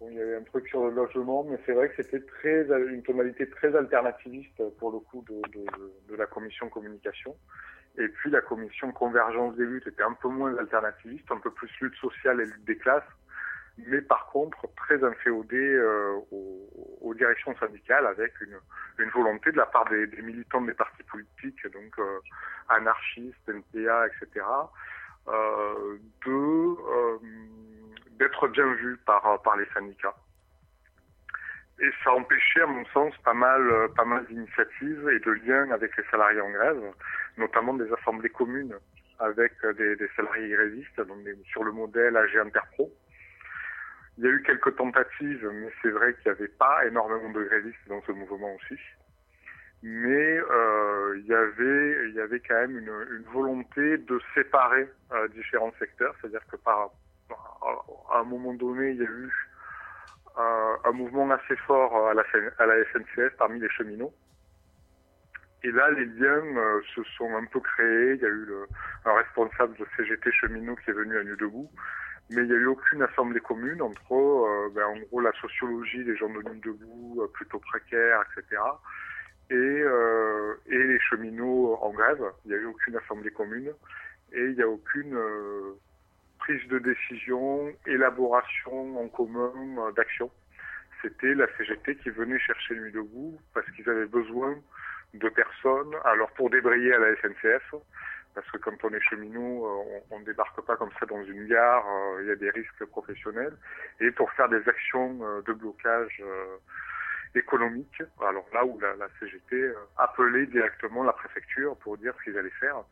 Il 0.03 0.15
y 0.15 0.21
avait 0.21 0.37
un 0.37 0.43
truc 0.43 0.67
sur 0.69 0.85
le 0.85 0.91
logement, 0.91 1.45
mais 1.45 1.59
c'est 1.67 1.73
vrai 1.73 1.89
que 1.91 2.03
c'était 2.03 2.21
très 2.21 2.63
une 2.89 3.03
tonalité 3.03 3.49
très 3.49 3.75
alternativiste 3.75 4.63
pour 4.79 4.93
le 4.93 4.99
coup 4.99 5.25
de, 5.29 5.41
de, 5.51 5.65
de, 6.09 6.17
la 6.17 6.27
commission 6.27 6.69
communication. 6.69 7.37
Et 7.99 8.09
puis 8.09 8.31
la 8.31 8.41
commission 8.41 8.93
convergence 8.93 9.57
des 9.57 9.65
luttes 9.65 9.87
était 9.87 10.03
un 10.03 10.15
peu 10.15 10.29
moins 10.29 10.57
alternativiste, 10.57 11.31
un 11.31 11.39
peu 11.39 11.51
plus 11.51 11.71
lutte 11.81 11.97
sociale 11.97 12.41
et 12.41 12.47
lutte 12.47 12.65
des 12.65 12.77
classes, 12.77 13.03
mais 13.79 14.01
par 14.01 14.27
contre 14.27 14.69
très 14.77 15.03
inféodée 15.03 15.57
euh, 15.57 16.15
aux, 16.31 16.99
aux, 17.01 17.15
directions 17.15 17.55
syndicales 17.57 18.07
avec 18.07 18.33
une, 18.41 18.59
une, 18.99 19.11
volonté 19.11 19.53
de 19.53 19.57
la 19.57 19.67
part 19.67 19.89
des, 19.91 20.07
des 20.07 20.23
militants 20.23 20.63
des 20.63 20.75
partis 20.75 21.03
politiques, 21.05 21.67
donc 21.73 21.99
euh, 21.99 22.19
anarchistes, 22.69 23.49
NPA, 23.49 24.07
etc., 24.07 24.45
euh, 25.29 25.99
de 26.27 26.31
euh, 26.31 27.19
d'être 28.21 28.47
bien 28.49 28.73
vu 28.75 28.97
par, 28.99 29.43
par 29.43 29.57
les 29.57 29.67
syndicats. 29.75 30.15
Et 31.81 31.91
ça 32.05 32.13
empêchait, 32.13 32.61
à 32.61 32.67
mon 32.67 32.85
sens, 32.87 33.17
pas 33.25 33.33
mal, 33.33 33.63
pas 33.97 34.05
mal 34.05 34.27
d'initiatives 34.27 35.09
et 35.09 35.19
de 35.19 35.31
liens 35.31 35.71
avec 35.73 35.97
les 35.97 36.05
salariés 36.11 36.43
en 36.43 36.51
grève, 36.51 36.83
notamment 37.39 37.75
des 37.75 37.91
assemblées 37.93 38.29
communes 38.29 38.77
avec 39.19 39.53
des, 39.77 39.97
des 39.97 40.09
salariés 40.17 40.51
grévistes, 40.51 41.01
sur 41.51 41.65
le 41.65 41.73
modèle 41.73 42.17
AG 42.17 42.37
Interpro. 42.37 42.93
Il 44.19 44.25
y 44.25 44.27
a 44.27 44.31
eu 44.31 44.43
quelques 44.43 44.77
tentatives, 44.77 45.49
mais 45.53 45.71
c'est 45.81 45.91
vrai 45.91 46.15
qu'il 46.15 46.31
n'y 46.31 46.39
avait 46.39 46.49
pas 46.49 46.87
énormément 46.87 47.31
de 47.31 47.43
grévistes 47.43 47.89
dans 47.89 48.03
ce 48.03 48.13
mouvement 48.13 48.55
aussi. 48.55 48.79
Mais 49.83 50.39
euh, 50.39 51.19
il 51.19 51.27
y 51.27 51.35
avait, 51.35 52.09
il 52.09 52.15
y 52.15 52.21
avait 52.21 52.41
quand 52.41 52.55
même 52.55 52.79
une, 52.79 53.23
volonté 53.33 53.97
de 53.97 54.21
séparer 54.35 54.87
euh, 55.13 55.29
différents 55.29 55.73
secteurs, 55.79 56.15
c'est-à-dire 56.21 56.45
que 56.51 56.57
par 56.57 56.91
à 57.63 58.19
un 58.19 58.25
moment 58.25 58.55
donné, 58.55 58.91
il 58.91 58.97
y 58.97 59.03
a 59.03 59.11
eu 59.11 59.31
un, 60.37 60.77
un 60.85 60.93
mouvement 60.93 61.31
assez 61.31 61.57
fort 61.67 62.09
à 62.09 62.15
la, 62.15 62.23
à 62.23 62.85
SNCF 62.93 63.37
parmi 63.37 63.61
les 63.61 63.69
cheminots. 63.71 64.15
Et 65.63 65.71
là, 65.71 65.91
les 65.91 66.07
liens 66.07 66.57
euh, 66.57 66.81
se 66.95 67.03
sont 67.17 67.35
un 67.37 67.45
peu 67.45 67.61
créés. 67.61 68.15
Il 68.15 68.21
y 68.23 68.25
a 68.25 68.29
eu 68.29 68.49
un 69.05 69.15
responsable 69.15 69.77
de 69.77 69.87
CGT 69.97 70.33
cheminot 70.33 70.75
qui 70.77 70.91
est 70.91 70.95
venu 70.95 71.19
à 71.19 71.25
Nu 71.25 71.37
Debout. 71.37 71.71
Mais 72.31 72.43
il 72.43 72.47
n'y 72.47 72.53
a 72.53 72.57
eu 72.57 72.67
aucune 72.67 73.03
assemblée 73.03 73.41
commune 73.41 73.83
entre, 73.83 74.13
euh, 74.15 74.71
ben, 74.75 74.85
en 74.85 74.99
gros, 75.09 75.21
la 75.21 75.33
sociologie 75.33 76.05
des 76.05 76.17
gens 76.17 76.29
de 76.31 76.49
Nu 76.49 76.61
Debout, 76.61 77.21
euh, 77.21 77.27
plutôt 77.35 77.59
précaires, 77.59 78.23
etc. 78.39 78.63
Et, 79.51 79.55
euh, 79.55 80.55
et 80.67 80.79
les 80.79 81.01
cheminots 81.01 81.77
en 81.83 81.91
grève. 81.91 82.25
Il 82.45 82.53
n'y 82.53 82.55
a 82.55 82.61
eu 82.61 82.67
aucune 82.67 82.97
assemblée 82.97 83.31
commune. 83.31 83.73
Et 84.33 84.41
il 84.41 84.55
n'y 84.55 84.63
a 84.63 84.69
aucune 84.69 85.19
prise 86.41 86.67
de 86.69 86.79
décision, 86.79 87.73
élaboration 87.87 88.99
en 88.99 89.09
commun 89.09 89.53
euh, 89.79 89.93
d'actions. 89.93 90.31
C'était 91.03 91.35
la 91.35 91.47
CGT 91.57 91.97
qui 91.97 92.11
venait 92.11 92.39
chercher 92.39 92.75
Nuit 92.75 92.93
debout 92.93 93.39
parce 93.55 93.71
qu'ils 93.73 93.89
avaient 93.89 94.07
besoin 94.07 94.57
de 95.15 95.29
personnes. 95.29 95.95
Alors 96.05 96.31
pour 96.33 96.51
débrayer 96.51 96.93
à 96.95 96.99
la 96.99 97.15
SNCF, 97.17 97.75
parce 98.35 98.51
que 98.51 98.59
quand 98.59 98.73
on 98.85 98.91
est 98.91 99.01
cheminot, 99.01 99.67
euh, 99.67 100.01
on 100.11 100.21
ne 100.21 100.25
débarque 100.25 100.61
pas 100.63 100.77
comme 100.77 100.91
ça 100.99 101.07
dans 101.07 101.23
une 101.25 101.47
gare, 101.47 101.85
euh, 101.87 102.23
il 102.23 102.29
y 102.29 102.33
a 102.33 102.37
des 102.37 102.51
risques 102.51 102.85
professionnels. 102.87 103.57
Et 104.01 104.11
pour 104.11 104.31
faire 104.33 104.49
des 104.49 104.67
actions 104.69 105.43
de 105.43 105.53
blocage 105.53 106.23
économique, 107.35 108.03
alors 108.21 108.47
là 108.55 108.65
où 108.65 108.79
la 108.81 109.09
CGT 109.21 109.73
appelait 109.99 110.47
directement 110.47 111.05
la 111.05 111.13
préfecture 111.13 111.77
pour 111.77 111.99
dire 111.99 112.15
ce 112.19 112.25
qu'ils 112.25 112.39
allaient 112.39 112.59
faire. 112.61 112.83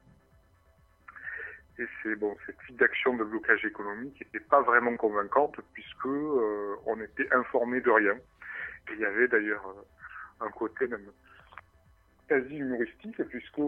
Et 1.78 1.86
c'est 2.02 2.16
cette 2.44 2.56
type 2.66 2.76
d'action 2.76 3.16
de 3.16 3.24
blocage 3.24 3.64
économique 3.64 4.20
n'était 4.20 4.44
pas 4.44 4.62
vraiment 4.62 4.96
convaincante 4.96 5.56
puisque 5.72 6.06
euh, 6.06 6.74
on 6.86 7.00
était 7.00 7.32
informé 7.32 7.80
de 7.80 7.90
rien. 7.90 8.14
Et 8.14 8.94
il 8.94 9.00
y 9.00 9.04
avait 9.04 9.28
d'ailleurs 9.28 9.64
euh, 9.68 10.44
un 10.46 10.50
côté 10.50 10.88
même 10.88 11.10
quasi 12.28 12.56
humoristique 12.56 13.22
puisque 13.24 13.60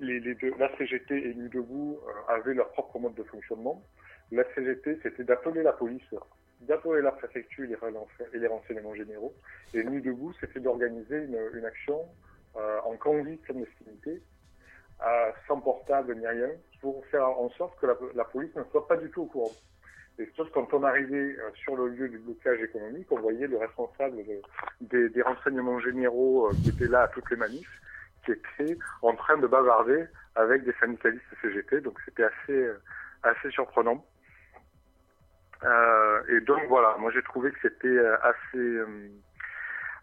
la 0.00 0.76
CGT 0.76 1.30
et 1.30 1.34
Nuit 1.34 1.50
debout 1.50 1.98
euh, 2.06 2.32
avaient 2.32 2.54
leur 2.54 2.70
propre 2.72 2.98
mode 2.98 3.14
de 3.14 3.22
fonctionnement. 3.22 3.82
La 4.30 4.44
CGT, 4.54 4.98
c'était 5.02 5.24
d'appeler 5.24 5.62
la 5.62 5.72
police, 5.72 6.14
d'appeler 6.62 7.02
la 7.02 7.12
préfecture 7.12 7.64
et 7.64 8.38
les, 8.38 8.46
renseignements 8.46 8.94
généraux. 8.94 9.34
Et 9.74 9.84
Nuit 9.84 10.02
debout, 10.02 10.32
c'était 10.40 10.60
d'organiser 10.60 11.24
une, 11.24 11.64
action 11.64 12.00
euh, 12.56 12.80
en 12.84 12.96
quasi 12.96 13.38
clandestinité 13.38 14.20
sans 15.46 15.60
portable 15.60 16.14
ni 16.16 16.26
rien, 16.26 16.48
pour 16.80 17.04
faire 17.06 17.28
en 17.28 17.48
sorte 17.50 17.78
que 17.80 17.86
la, 17.86 18.24
police 18.24 18.54
ne 18.56 18.64
soit 18.64 18.86
pas 18.86 18.96
du 18.96 19.10
tout 19.10 19.22
au 19.22 19.26
courant. 19.26 19.52
Et 20.18 20.28
sauf 20.36 20.50
quand 20.50 20.72
on 20.74 20.82
arrivait 20.82 21.36
euh, 21.38 21.50
sur 21.54 21.76
le 21.76 21.88
lieu 21.88 22.08
du 22.08 22.18
blocage 22.18 22.60
économique, 22.60 23.06
on 23.10 23.20
voyait 23.20 23.46
le 23.46 23.56
responsable 23.56 24.18
de, 24.80 25.08
des, 25.08 25.22
renseignements 25.22 25.80
généraux 25.80 26.48
euh, 26.48 26.52
qui 26.62 26.68
était 26.68 26.88
là 26.88 27.02
à 27.02 27.08
toutes 27.08 27.30
les 27.30 27.36
manifs, 27.36 27.80
qui 28.24 28.32
était 28.32 28.78
en 29.00 29.14
train 29.14 29.38
de 29.38 29.46
bavarder 29.46 30.04
avec 30.34 30.64
des 30.64 30.74
syndicalistes 30.80 31.24
CGT, 31.40 31.80
donc 31.80 31.98
c'était 32.04 32.24
assez, 32.24 32.52
euh, 32.52 32.78
assez 33.22 33.50
surprenant. 33.50 34.04
Et 36.28 36.40
donc 36.40 36.60
voilà, 36.68 36.96
moi 36.98 37.12
j'ai 37.12 37.22
trouvé 37.22 37.52
que 37.52 37.58
c'était 37.62 37.98
assez 38.22 38.80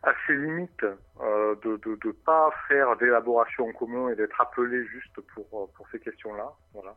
assez 0.04 0.36
limite 0.36 0.84
euh, 1.22 1.56
de 1.64 1.72
ne 1.72 1.78
de, 1.78 1.96
de 2.04 2.12
pas 2.12 2.50
faire 2.68 2.96
d'élaboration 2.98 3.68
en 3.68 3.74
commun 3.74 4.10
et 4.10 4.16
d'être 4.16 4.40
appelé 4.40 4.86
juste 4.88 5.20
pour, 5.34 5.46
euh, 5.54 5.66
pour 5.76 5.88
ces 5.92 6.00
questions-là. 6.00 6.52
Voilà. 6.74 6.96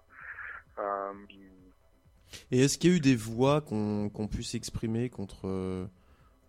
Euh... 0.78 1.12
Et 2.50 2.64
est-ce 2.64 2.78
qu'il 2.78 2.90
y 2.90 2.94
a 2.94 2.96
eu 2.96 3.00
des 3.00 3.16
voix 3.16 3.60
qu'on 3.60 4.08
qu 4.08 4.28
pu 4.28 4.42
s'exprimer 4.42 5.10
contre, 5.10 5.86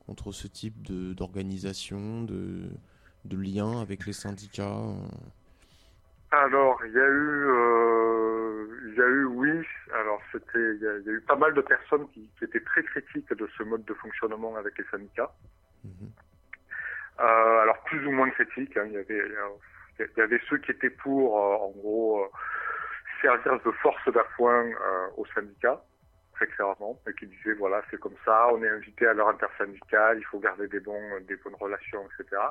contre 0.05 0.31
ce 0.31 0.47
type 0.47 0.81
d'organisation, 0.83 2.23
de, 2.23 2.69
de, 3.25 3.37
lien 3.37 3.81
avec 3.81 4.05
les 4.05 4.13
syndicats 4.13 4.79
alors, 6.33 6.83
il 6.83 6.91
y 6.91 6.99
a 6.99 7.07
eu, 7.07 7.45
euh, 7.45 8.65
il 8.87 8.95
y 8.95 9.01
a 9.01 9.05
eu, 9.05 9.25
oui. 9.25 9.51
Alors, 9.93 10.19
c'était, 10.31 10.75
il, 10.75 10.81
y, 10.81 10.87
a, 10.87 10.97
il 10.97 11.05
y 11.05 11.09
a 11.09 11.11
eu 11.11 11.21
pas 11.21 11.35
mal 11.35 11.53
de 11.53 11.61
personnes 11.61 12.07
qui, 12.09 12.27
qui, 12.39 12.45
étaient 12.45 12.63
très 12.63 12.81
critiques 12.83 13.31
de 13.31 13.47
ce 13.55 13.61
mode 13.61 13.85
de 13.85 13.93
fonctionnement 13.93 14.55
avec 14.55 14.75
les 14.79 14.83
syndicats. 14.85 15.31
Mmh. 15.83 15.89
Euh, 17.19 17.59
alors 17.59 17.79
plus 17.83 18.05
ou 18.07 18.11
moins 18.11 18.29
critiques. 18.31 18.75
Hein. 18.77 18.85
Il, 18.87 18.93
y 18.93 18.97
avait, 18.97 19.21
il 19.99 20.17
y 20.17 20.21
avait 20.21 20.41
ceux 20.49 20.57
qui 20.57 20.71
étaient 20.71 20.89
pour, 20.89 21.37
euh, 21.37 21.55
en 21.57 21.69
gros, 21.71 22.23
euh, 22.23 22.27
servir 23.21 23.59
de 23.63 23.71
force 23.71 24.11
d'appoint 24.11 24.65
euh, 24.65 25.07
aux 25.17 25.25
syndicats, 25.27 25.81
très 26.33 26.47
clairement, 26.47 26.99
et 27.07 27.13
qui 27.13 27.27
disaient 27.27 27.53
voilà 27.53 27.81
c'est 27.91 27.99
comme 27.99 28.15
ça, 28.25 28.47
on 28.51 28.63
est 28.63 28.69
invité 28.69 29.05
à 29.07 29.13
leur 29.13 29.29
intersyndicale, 29.29 30.17
il 30.17 30.25
faut 30.25 30.39
garder 30.39 30.67
des 30.67 30.79
bons, 30.79 31.19
des 31.27 31.35
bonnes 31.37 31.55
relations, 31.55 32.03
etc. 32.19 32.41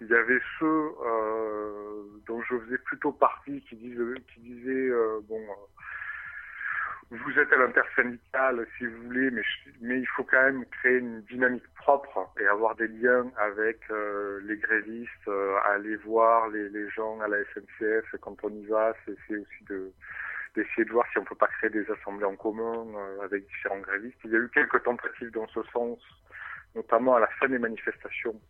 Il 0.00 0.06
y 0.06 0.14
avait 0.14 0.40
ceux 0.60 0.92
euh, 1.04 2.04
dont 2.26 2.40
je 2.42 2.56
faisais 2.60 2.78
plutôt 2.78 3.10
partie 3.10 3.60
qui 3.62 3.74
disaient, 3.74 4.20
qui 4.32 4.40
disaient 4.40 4.90
bon 5.28 5.42
vous 7.10 7.38
êtes 7.38 7.50
à 7.52 7.56
l'intersyndicale 7.56 8.66
si 8.76 8.86
vous 8.86 9.02
voulez, 9.04 9.30
mais, 9.30 9.42
mais 9.80 9.98
il 9.98 10.06
faut 10.08 10.24
quand 10.24 10.42
même 10.42 10.64
créer 10.66 10.98
une 10.98 11.22
dynamique 11.22 11.66
propre 11.76 12.30
et 12.38 12.46
avoir 12.46 12.74
des 12.76 12.88
liens 12.88 13.30
avec 13.38 13.78
euh, 13.90 14.40
les 14.44 14.58
grévistes, 14.58 15.28
euh, 15.28 15.56
aller 15.70 15.96
voir 15.96 16.48
les, 16.48 16.68
les, 16.68 16.90
gens 16.90 17.18
à 17.20 17.28
la 17.28 17.38
SNCF 17.54 18.14
quand 18.20 18.36
on 18.42 18.50
y 18.50 18.66
va, 18.66 18.94
c'est 19.06 19.36
aussi 19.36 19.64
de 19.68 19.90
d'essayer 20.54 20.84
de 20.84 20.92
voir 20.92 21.06
si 21.12 21.18
on 21.18 21.24
peut 21.24 21.34
pas 21.34 21.46
créer 21.46 21.70
des 21.70 21.88
assemblées 21.90 22.24
en 22.24 22.36
commun 22.36 22.86
euh, 22.94 23.22
avec 23.22 23.46
différents 23.46 23.80
grévistes. 23.80 24.18
Il 24.24 24.30
y 24.30 24.36
a 24.36 24.38
eu 24.38 24.48
quelques 24.48 24.82
tentatives 24.82 25.30
dans 25.30 25.46
ce 25.48 25.62
sens, 25.72 25.98
notamment 26.74 27.16
à 27.16 27.20
la 27.20 27.28
fin 27.38 27.48
des 27.48 27.58
manifestations, 27.58 28.40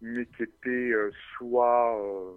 mais 0.00 0.26
qui 0.26 0.44
étaient 0.44 0.92
euh, 0.92 1.10
soit 1.36 1.98
euh, 2.00 2.32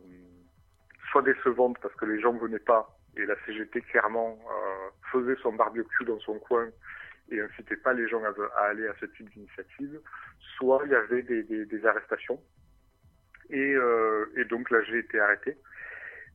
soit 1.11 1.21
décevantes 1.21 1.77
parce 1.81 1.95
que 1.95 2.05
les 2.05 2.19
gens 2.19 2.33
venaient 2.33 2.59
pas 2.59 2.94
et 3.17 3.25
la 3.25 3.35
CGT 3.45 3.81
clairement 3.81 4.37
euh, 4.49 4.89
faisait 5.11 5.35
son 5.41 5.53
barbecue 5.53 6.05
dans 6.05 6.19
son 6.19 6.39
coin 6.39 6.67
et 7.31 7.41
incitait 7.41 7.77
pas 7.77 7.93
les 7.93 8.07
gens 8.07 8.21
à, 8.23 8.59
aller 8.65 8.87
à 8.87 8.93
ce 8.99 9.05
type 9.05 9.29
d'initiative, 9.31 9.99
soit 10.57 10.81
il 10.85 10.91
y 10.91 10.95
avait 10.95 11.23
des, 11.23 11.43
des, 11.43 11.65
des 11.65 11.85
arrestations. 11.85 12.39
Et, 13.49 13.73
euh, 13.73 14.25
et, 14.35 14.45
donc 14.45 14.69
là, 14.69 14.81
j'ai 14.83 14.99
été 14.99 15.19
arrêté. 15.19 15.57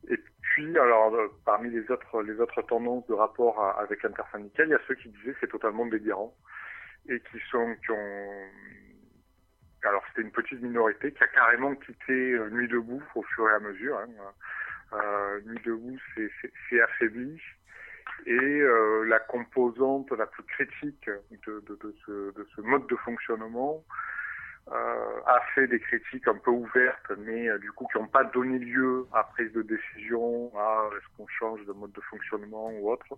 Et 0.09 0.17
puis, 0.41 0.77
alors, 0.77 1.13
euh, 1.15 1.27
parmi 1.45 1.69
les 1.69 1.89
autres, 1.91 2.21
les 2.23 2.39
autres 2.39 2.61
tendances 2.63 3.05
de 3.07 3.13
rapport 3.13 3.59
à, 3.63 3.79
avec 3.81 4.03
l'intersyndical, 4.03 4.67
il 4.67 4.71
y 4.71 4.75
a 4.75 4.81
ceux 4.87 4.95
qui 4.95 5.09
disaient 5.09 5.35
c'est 5.39 5.51
totalement 5.51 5.85
délirant 5.85 6.33
et 7.09 7.19
qui 7.19 7.39
sont, 7.49 7.75
qui 7.83 7.91
ont, 7.91 8.47
alors 9.83 10.03
c'était 10.09 10.21
une 10.21 10.31
petite 10.31 10.61
minorité 10.61 11.11
qui 11.11 11.23
a 11.23 11.27
carrément 11.27 11.75
quitté 11.75 12.33
euh, 12.33 12.49
Nuit 12.49 12.67
debout 12.67 13.01
au 13.15 13.23
fur 13.23 13.49
et 13.49 13.53
à 13.53 13.59
mesure. 13.59 13.97
Hein. 13.97 14.09
Nuit 15.45 15.61
debout 15.63 15.97
c'est 16.15 16.81
affaibli 16.81 17.39
et 18.25 18.33
euh, 18.33 19.03
la 19.05 19.19
composante 19.19 20.11
la 20.11 20.27
plus 20.27 20.43
critique 20.43 21.09
de, 21.47 21.63
ce, 22.05 22.31
de 22.31 22.47
ce, 22.55 22.61
mode 22.61 22.87
de 22.87 22.95
fonctionnement 22.97 23.83
euh, 24.71 25.19
a 25.25 25.41
fait 25.55 25.67
des 25.67 25.79
critiques 25.79 26.27
un 26.27 26.35
peu 26.35 26.51
ouvertes, 26.51 27.11
mais 27.17 27.49
euh, 27.49 27.57
du 27.57 27.71
coup 27.71 27.87
qui 27.91 27.97
n'ont 27.97 28.07
pas 28.07 28.23
donné 28.25 28.59
lieu 28.59 29.07
à 29.13 29.23
prise 29.23 29.51
de 29.53 29.63
décision, 29.63 30.51
à 30.55 30.89
est-ce 30.95 31.17
qu'on 31.17 31.27
change 31.27 31.65
de 31.65 31.73
mode 31.73 31.91
de 31.93 32.01
fonctionnement 32.01 32.69
ou 32.71 32.91
autre. 32.91 33.17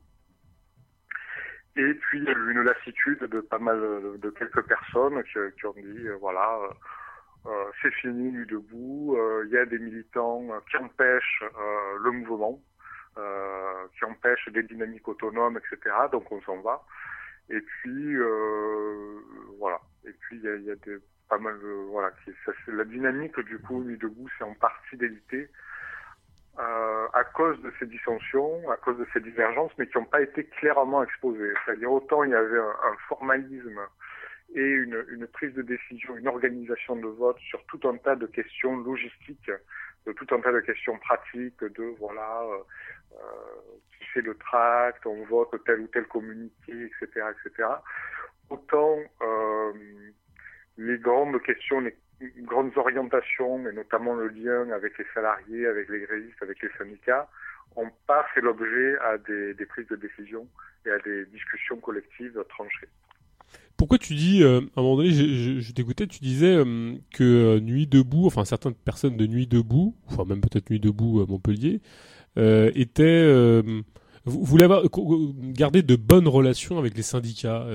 Et 1.75 1.93
puis 1.95 2.19
une 2.19 2.61
lassitude 2.61 3.19
de 3.19 3.41
pas 3.41 3.57
mal 3.57 3.79
de, 4.19 4.29
quelques 4.29 4.61
personnes 4.61 5.21
qui, 5.23 5.65
ont 5.65 5.73
dit 5.73 6.07
voilà 6.21 6.59
c'est 7.81 7.93
fini 7.95 8.31
nu 8.31 8.45
debout. 8.45 9.17
Il 9.45 9.51
y 9.51 9.57
a 9.57 9.65
des 9.65 9.79
militants 9.79 10.47
qui 10.69 10.77
empêchent 10.77 11.43
le 12.01 12.11
mouvement, 12.11 12.61
qui 13.15 14.05
empêchent 14.05 14.49
des 14.49 14.63
dynamiques 14.63 15.07
autonomes, 15.07 15.57
etc. 15.57 15.95
Donc 16.11 16.31
on 16.31 16.41
s'en 16.41 16.61
va. 16.61 16.83
Et 17.49 17.59
puis 17.59 18.17
voilà. 19.59 19.79
Et 20.05 20.11
puis 20.11 20.37
il 20.37 20.43
y 20.43 20.47
a, 20.49 20.55
y 20.55 20.71
a 20.71 20.75
des 20.75 20.97
pas 21.29 21.37
mal 21.37 21.59
de, 21.59 21.87
voilà, 21.89 22.11
qui, 22.23 22.31
ça, 22.45 22.51
la 22.67 22.83
dynamique 22.83 23.39
du 23.41 23.57
coup 23.59 23.83
Nuit 23.83 23.97
debout, 23.97 24.27
c'est 24.37 24.43
en 24.43 24.53
partie 24.53 24.97
délité 24.97 25.49
euh, 26.59 27.07
à 27.13 27.23
cause 27.23 27.59
de 27.61 27.73
ces 27.79 27.87
dissensions, 27.87 28.69
à 28.69 28.77
cause 28.77 28.97
de 28.97 29.07
ces 29.13 29.19
divergences, 29.19 29.71
mais 29.77 29.87
qui 29.87 29.97
n'ont 29.97 30.05
pas 30.05 30.21
été 30.21 30.45
clairement 30.45 31.03
exposées. 31.03 31.53
C'est-à-dire 31.65 31.91
autant 31.91 32.23
il 32.23 32.31
y 32.31 32.35
avait 32.35 32.59
un 32.59 32.95
formalisme 33.07 33.79
et 34.55 34.61
une, 34.61 35.27
prise 35.33 35.53
de 35.53 35.61
décision, 35.61 36.15
une 36.17 36.27
organisation 36.27 36.95
de 36.95 37.07
vote 37.07 37.39
sur 37.39 37.63
tout 37.65 37.79
un 37.87 37.97
tas 37.97 38.15
de 38.15 38.27
questions 38.27 38.77
logistiques, 38.77 39.51
de 40.05 40.11
tout 40.13 40.27
un 40.31 40.39
tas 40.39 40.51
de 40.51 40.59
questions 40.59 40.97
pratiques, 40.99 41.63
de 41.63 41.95
voilà, 41.99 42.43
euh, 42.43 43.17
qui 43.97 44.05
fait 44.13 44.21
le 44.21 44.35
tract, 44.35 45.05
on 45.05 45.23
vote 45.25 45.55
tel 45.65 45.79
ou 45.81 45.87
tel 45.87 46.05
communiqué, 46.05 46.71
etc., 46.71 47.27
etc. 47.31 47.69
Autant 48.49 48.99
euh, 49.21 49.73
les 50.77 50.97
grandes 50.97 51.41
questions, 51.41 51.79
les 51.79 51.95
grandes 52.41 52.77
orientations, 52.77 53.67
et 53.67 53.73
notamment 53.73 54.15
le 54.15 54.27
lien 54.27 54.69
avec 54.71 54.97
les 54.97 55.05
salariés, 55.13 55.65
avec 55.67 55.89
les 55.89 56.01
grévistes, 56.01 56.41
avec 56.41 56.61
les 56.61 56.69
syndicats, 56.77 57.29
n'ont 57.75 57.91
pas 58.07 58.25
fait 58.33 58.41
l'objet 58.41 58.97
à 58.99 59.17
des, 59.17 59.65
prises 59.67 59.87
de 59.87 59.95
décision 59.95 60.47
et 60.85 60.91
à 60.91 60.99
des 60.99 61.25
discussions 61.27 61.77
collectives 61.77 62.43
tranchées. 62.49 62.89
Pourquoi 63.77 63.97
tu 63.97 64.13
dis, 64.15 64.43
euh, 64.43 64.61
à 64.75 64.79
un 64.79 64.83
moment 64.83 64.97
donné, 64.97 65.11
je, 65.11 65.71
t'écoutais, 65.71 66.07
tu 66.07 66.19
disais 66.19 66.55
euh, 66.55 66.95
que 67.11 67.23
euh, 67.23 67.59
Nuit 67.59 67.87
debout, 67.87 68.27
enfin 68.27 68.45
certaines 68.45 68.75
personnes 68.75 69.17
de 69.17 69.25
Nuit 69.25 69.47
debout, 69.47 69.95
enfin 70.07 70.25
même 70.25 70.41
peut-être 70.41 70.69
Nuit 70.69 70.79
debout 70.79 71.21
à 71.21 71.25
Montpellier, 71.25 71.81
étaient, 72.37 73.63
voulaient 74.25 74.67
garder 75.53 75.83
de 75.83 75.95
bonnes 75.95 76.27
relations 76.27 76.79
avec 76.79 76.95
les 76.95 77.03
syndicats 77.03 77.67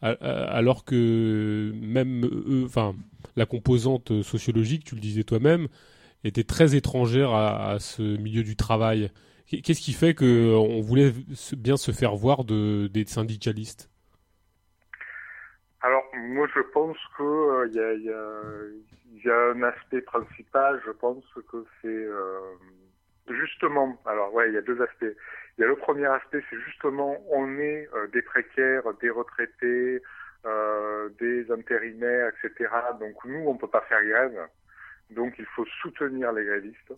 alors 0.00 0.84
que 0.84 1.72
même 1.82 2.24
eux, 2.24 2.62
enfin, 2.64 2.94
la 3.36 3.46
composante 3.46 4.22
sociologique, 4.22 4.84
tu 4.84 4.94
le 4.94 5.00
disais 5.00 5.24
toi-même, 5.24 5.68
était 6.24 6.44
très 6.44 6.76
étrangère 6.76 7.32
à, 7.32 7.72
à, 7.72 7.78
ce 7.78 8.16
milieu 8.16 8.42
du 8.42 8.56
travail. 8.56 9.10
Qu'est-ce 9.46 9.80
qui 9.80 9.92
fait 9.92 10.14
qu'on 10.14 10.80
voulait 10.80 11.12
bien 11.56 11.76
se 11.76 11.92
faire 11.92 12.14
voir 12.14 12.44
de, 12.44 12.88
des 12.92 13.04
syndicalistes? 13.06 13.90
Alors, 15.80 16.04
moi, 16.12 16.48
je 16.52 16.60
pense 16.60 16.96
qu'il 17.16 17.24
euh, 17.24 17.68
y, 19.14 19.28
a, 19.30 19.50
un 19.50 19.62
aspect 19.62 20.00
principal, 20.00 20.82
je 20.84 20.90
pense 20.90 21.24
que 21.50 21.64
c'est 21.80 21.88
euh, 21.88 22.40
justement, 23.30 23.96
alors 24.04 24.34
ouais, 24.34 24.48
il 24.48 24.54
y 24.54 24.58
a 24.58 24.62
deux 24.62 24.80
aspects. 24.82 25.14
Il 25.56 25.60
y 25.60 25.64
a 25.64 25.68
le 25.68 25.76
premier 25.76 26.06
aspect, 26.06 26.42
c'est 26.50 26.58
justement, 26.62 27.16
on 27.30 27.58
est 27.58 27.88
euh, 27.94 28.08
des 28.08 28.22
précaires, 28.22 28.82
des 29.00 29.10
retraités, 29.10 30.02
des 31.20 31.50
intérimaires, 31.50 32.32
etc. 32.32 32.70
Donc 32.98 33.22
nous, 33.24 33.44
on 33.46 33.56
peut 33.56 33.68
pas 33.68 33.82
faire 33.82 34.02
grève. 34.02 34.48
Donc 35.10 35.34
il 35.38 35.44
faut 35.46 35.66
soutenir 35.82 36.32
les 36.32 36.44
grévistes. 36.44 36.94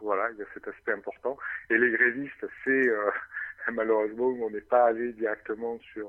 Voilà, 0.00 0.30
il 0.30 0.38
y 0.38 0.42
a 0.42 0.46
cet 0.54 0.68
aspect 0.68 0.92
important. 0.92 1.36
Et 1.68 1.78
les 1.78 1.90
grévistes, 1.90 2.46
c'est 2.64 2.88
malheureusement, 3.72 4.28
on 4.28 4.50
n'est 4.50 4.60
pas 4.60 4.86
allé 4.86 5.12
directement 5.14 5.78
sur. 5.92 6.08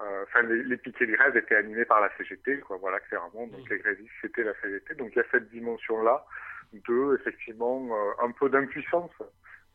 Euh, 0.00 0.02
euh, 0.02 0.24
enfin, 0.24 0.42
les, 0.42 0.62
les, 0.62 0.76
piquets 0.76 1.06
de 1.06 1.12
grève 1.12 1.36
étaient 1.36 1.56
animés 1.56 1.84
par 1.84 2.00
la 2.00 2.10
CGT, 2.16 2.60
quoi. 2.60 2.76
Voilà, 2.76 3.00
clairement. 3.00 3.46
Donc 3.46 3.68
mmh. 3.68 3.70
les 3.70 3.78
grévistes, 3.78 4.12
c'était 4.22 4.44
la 4.44 4.54
CGT. 4.60 4.94
Donc 4.94 5.10
il 5.12 5.16
y 5.16 5.20
a 5.20 5.26
cette 5.30 5.48
dimension-là 5.50 6.24
de 6.72 7.18
effectivement 7.18 7.88
un 8.22 8.30
peu 8.32 8.50
d'impuissance 8.50 9.10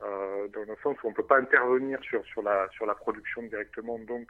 euh, 0.03 0.47
dans 0.49 0.61
le 0.61 0.75
sens 0.83 0.97
où 1.01 1.07
on 1.07 1.11
ne 1.11 1.15
peut 1.15 1.25
pas 1.25 1.39
intervenir 1.39 1.99
sur, 2.03 2.25
sur, 2.25 2.41
la, 2.41 2.67
sur 2.71 2.85
la 2.85 2.93
production 2.93 3.41
directement, 3.43 3.97
donc 3.99 4.27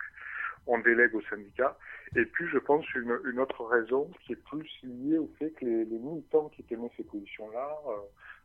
on 0.67 0.77
délègue 0.79 1.15
au 1.15 1.21
syndicat. 1.23 1.77
Et 2.15 2.25
puis, 2.25 2.47
je 2.47 2.59
pense, 2.59 2.85
une, 2.93 3.19
une 3.25 3.39
autre 3.39 3.65
raison 3.65 4.09
qui 4.21 4.33
est 4.33 4.43
plus 4.43 4.69
liée 4.83 5.17
au 5.17 5.29
fait 5.39 5.49
que 5.51 5.65
les, 5.65 5.85
les 5.85 5.97
militants 5.97 6.49
qui 6.49 6.63
tenaient 6.63 6.91
ces 6.95 7.03
positions-là, 7.03 7.75
euh, 7.87 7.97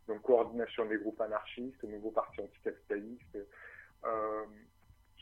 donc 0.07 0.23
coordination 0.23 0.85
des 0.85 0.97
groupes 0.97 1.21
anarchistes, 1.21 1.83
nouveau 1.83 2.11
parti 2.11 2.41
anticapitaliste, 2.41 3.37
euh, 4.05 4.45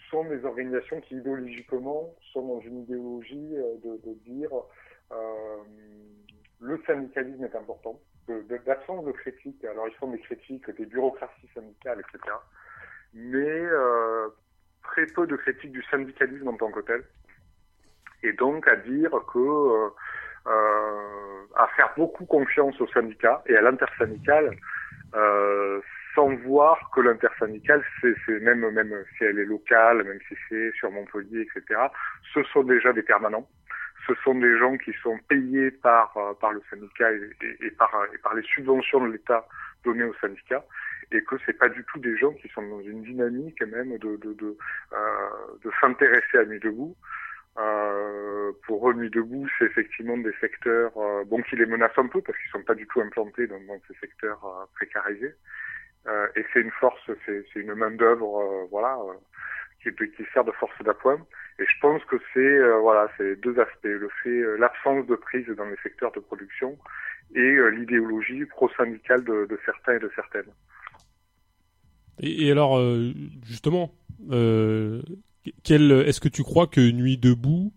sont 0.09 0.23
des 0.25 0.43
organisations 0.45 1.01
qui 1.01 1.15
idéologiquement 1.15 2.13
sont 2.33 2.47
dans 2.47 2.59
une 2.61 2.83
idéologie 2.83 3.55
euh, 3.55 3.75
de, 3.83 4.09
de 4.09 4.13
dire 4.25 4.49
euh, 5.11 5.57
le 6.59 6.81
syndicalisme 6.85 7.43
est 7.43 7.55
important, 7.55 7.99
d'absence 8.65 9.05
de, 9.05 9.11
de, 9.11 9.17
critique. 9.17 9.63
Alors 9.65 9.87
ils 9.87 9.95
font 9.95 10.11
des 10.11 10.19
critiques 10.19 10.69
des 10.71 10.85
bureaucraties 10.85 11.49
syndicales, 11.53 11.99
etc. 11.99 12.35
Mais 13.13 13.37
euh, 13.39 14.29
très 14.83 15.05
peu 15.07 15.27
de 15.27 15.35
critiques 15.35 15.71
du 15.71 15.83
syndicalisme 15.83 16.47
en 16.47 16.57
tant 16.57 16.71
que 16.71 16.81
tel. 16.81 17.03
Et 18.23 18.33
donc 18.33 18.67
à 18.67 18.75
dire 18.75 19.11
que 19.31 19.89
euh, 20.47 21.45
à 21.55 21.67
faire 21.75 21.93
beaucoup 21.97 22.25
confiance 22.25 22.79
aux 22.79 22.87
syndicats 22.87 23.43
et 23.47 23.55
à 23.55 23.61
l'intersyndical 23.61 24.55
euh, 25.15 25.81
sans 26.17 26.33
voir 26.37 26.89
que 26.95 27.01
l'intersyndical, 27.01 27.83
c'est 28.01 28.39
même 28.39 28.67
même 28.71 28.91
si 29.15 29.23
elle 29.23 29.37
est 29.37 29.45
locale, 29.45 30.03
même 30.03 30.17
si 30.27 30.35
c'est 30.49 30.71
sur 30.71 30.89
Montpellier, 30.91 31.41
etc. 31.41 31.79
Ce 32.33 32.41
sont 32.51 32.63
déjà 32.63 32.91
des 32.91 33.03
permanents 33.03 33.47
ce 34.07 34.13
sont 34.23 34.35
des 34.35 34.57
gens 34.57 34.77
qui 34.77 34.93
sont 35.03 35.19
payés 35.27 35.69
par, 35.69 36.15
euh, 36.15 36.33
par 36.39 36.53
le 36.53 36.61
syndicat 36.69 37.11
et, 37.11 37.71
par, 37.71 37.91
et 38.13 38.17
par 38.19 38.35
les 38.35 38.43
subventions 38.43 39.05
de 39.05 39.11
l'État 39.11 39.45
données 39.83 40.05
au 40.05 40.13
syndicat 40.21 40.63
et 41.11 41.21
que 41.23 41.35
c'est 41.45 41.57
pas 41.57 41.69
du 41.69 41.83
tout 41.85 41.99
des 41.99 42.17
gens 42.17 42.31
qui 42.33 42.47
sont 42.49 42.61
dans 42.61 42.81
une 42.81 43.03
dynamique 43.03 43.61
même 43.63 43.97
de, 43.97 44.15
de, 44.17 44.33
de, 44.33 44.57
euh, 44.93 44.97
de 45.63 45.71
s'intéresser 45.81 46.37
à 46.37 46.45
Nuit 46.45 46.59
Debout. 46.59 46.95
Euh, 47.57 48.51
pour 48.65 48.89
eux, 48.89 48.93
Nuit 48.93 49.09
Debout, 49.09 49.47
c'est 49.57 49.65
effectivement 49.65 50.17
des 50.17 50.33
secteurs 50.39 50.91
euh, 50.97 51.23
bon 51.25 51.41
qui 51.41 51.55
les 51.55 51.65
menacent 51.65 51.97
un 51.97 52.07
peu 52.07 52.21
parce 52.21 52.37
qu'ils 52.37 52.51
sont 52.51 52.63
pas 52.63 52.75
du 52.75 52.85
tout 52.87 53.01
implantés 53.01 53.47
dans, 53.47 53.59
dans 53.61 53.81
ces 53.87 53.95
secteurs 53.99 54.43
euh, 54.45 54.65
précarisés. 54.75 55.33
Euh, 56.07 56.27
et 56.35 56.45
c'est 56.53 56.61
une 56.61 56.71
force, 56.71 57.11
c'est 57.25 57.43
une 57.55 57.73
main 57.73 57.91
d'œuvre, 57.91 58.67
voilà, 58.71 58.97
qui, 59.83 59.89
qui 59.91 60.23
sert 60.33 60.43
de 60.43 60.51
force 60.51 60.73
d'appoint. 60.83 61.19
Et 61.59 61.63
je 61.65 61.79
pense 61.81 62.03
que 62.05 62.17
c'est 62.33 62.39
euh, 62.39 62.77
voilà, 62.79 63.09
c'est 63.17 63.39
deux 63.41 63.59
aspects 63.59 63.85
le 63.85 64.09
fait 64.23 64.29
euh, 64.29 64.57
l'absence 64.57 65.07
de 65.07 65.15
prise 65.15 65.47
dans 65.57 65.65
les 65.65 65.77
secteurs 65.81 66.11
de 66.11 66.19
production 66.19 66.77
et 67.33 67.39
euh, 67.39 67.69
l'idéologie 67.69 68.45
pro-syndicale 68.45 69.23
de, 69.23 69.47
de, 69.49 69.59
certains 69.65 69.95
et 69.95 69.99
de 69.99 70.11
certaines. 70.15 70.51
Et, 72.19 72.47
et 72.47 72.51
alors 72.51 72.79
justement, 73.45 73.91
quel 75.63 75.91
est-ce 75.91 76.19
que 76.19 76.29
tu 76.29 76.43
crois 76.43 76.67
que 76.67 76.91
Nuit 76.91 77.17
debout 77.17 77.73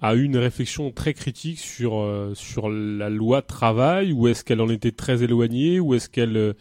a 0.00 0.14
eu 0.14 0.22
une 0.22 0.36
réflexion 0.36 0.90
très 0.92 1.14
critique 1.14 1.58
sur 1.58 2.04
sur 2.34 2.68
la 2.70 3.10
loi 3.10 3.42
travail 3.42 4.12
ou 4.12 4.28
est-ce 4.28 4.44
qu'elle 4.44 4.60
en 4.60 4.68
était 4.68 4.92
très 4.92 5.22
éloignée 5.22 5.80
ou 5.80 5.94
est-ce 5.94 6.08
qu'elle 6.08 6.54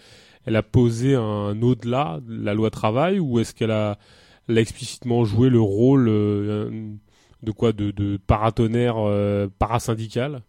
elle 0.45 0.55
a 0.55 0.63
posé 0.63 1.15
un 1.15 1.61
au-delà 1.61 2.19
de 2.21 2.43
la 2.43 2.53
loi 2.53 2.69
travail 2.69 3.19
ou 3.19 3.39
est-ce 3.39 3.53
qu'elle 3.53 3.71
a 3.71 3.97
a 4.49 4.59
explicitement 4.59 5.25
joué 5.25 5.49
le 5.49 5.59
rôle 5.59 6.07
euh, 6.07 6.69
de 7.43 7.51
quoi 7.51 7.71
de, 7.71 7.91
de 7.91 8.17
paratonnerre 8.17 8.95
euh, 8.97 9.47
parasyndical? 9.59 10.41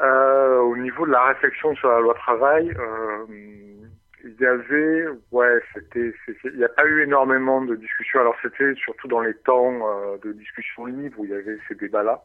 Euh, 0.00 0.58
Au 0.60 0.76
niveau 0.76 1.06
de 1.06 1.12
la 1.12 1.28
réflexion 1.28 1.74
sur 1.76 1.88
la 1.88 2.00
loi 2.00 2.14
travail, 2.14 2.70
il 4.26 4.40
y 4.40 4.46
avait, 4.46 5.06
ouais, 5.30 5.60
c'était, 5.72 6.12
il 6.44 6.56
n'y 6.56 6.64
a 6.64 6.68
pas 6.68 6.84
eu 6.84 7.02
énormément 7.02 7.62
de 7.62 7.76
discussions. 7.76 8.20
Alors 8.20 8.36
c'était 8.42 8.74
surtout 8.74 9.08
dans 9.08 9.20
les 9.20 9.34
temps 9.34 9.88
euh, 9.88 10.18
de 10.18 10.32
discussion 10.32 10.86
libre 10.86 11.20
où 11.20 11.24
il 11.24 11.30
y 11.30 11.34
avait 11.34 11.58
ces 11.68 11.74
débats-là. 11.74 12.22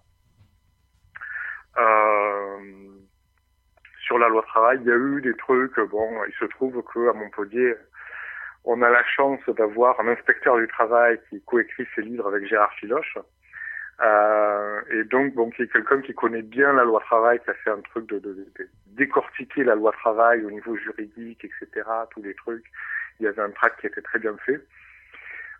Euh, 1.77 2.59
sur 4.03 4.17
la 4.17 4.27
loi 4.27 4.41
travail, 4.43 4.79
il 4.81 4.87
y 4.87 4.91
a 4.91 4.95
eu 4.95 5.21
des 5.21 5.35
trucs. 5.35 5.79
Bon, 5.79 6.09
il 6.27 6.33
se 6.33 6.45
trouve 6.45 6.83
que 6.83 7.09
à 7.09 7.13
Montpellier, 7.13 7.75
on 8.65 8.81
a 8.81 8.89
la 8.89 9.03
chance 9.05 9.39
d'avoir 9.47 9.99
un 9.99 10.07
inspecteur 10.07 10.57
du 10.57 10.67
travail 10.67 11.19
qui 11.29 11.41
coécrit 11.43 11.87
ses 11.95 12.01
livres 12.01 12.27
avec 12.27 12.47
Gérard 12.47 12.73
Filoche. 12.73 13.17
Euh, 13.99 14.81
et 14.91 15.03
donc, 15.03 15.33
bon, 15.35 15.49
qui 15.49 15.63
est 15.63 15.71
quelqu'un 15.71 16.01
qui 16.01 16.13
connaît 16.13 16.41
bien 16.41 16.73
la 16.73 16.83
loi 16.83 17.01
travail, 17.01 17.39
qui 17.39 17.49
a 17.49 17.53
fait 17.53 17.69
un 17.69 17.81
truc 17.81 18.07
de, 18.07 18.19
de, 18.19 18.33
de 18.33 18.69
décortiquer 18.87 19.63
la 19.63 19.75
loi 19.75 19.91
travail 19.91 20.43
au 20.43 20.51
niveau 20.51 20.75
juridique, 20.75 21.43
etc., 21.43 21.87
tous 22.11 22.21
les 22.23 22.33
trucs. 22.33 22.65
Il 23.19 23.25
y 23.25 23.27
avait 23.27 23.41
un 23.41 23.51
tract 23.51 23.79
qui 23.81 23.87
était 23.87 24.01
très 24.01 24.19
bien 24.19 24.35
fait. 24.45 24.59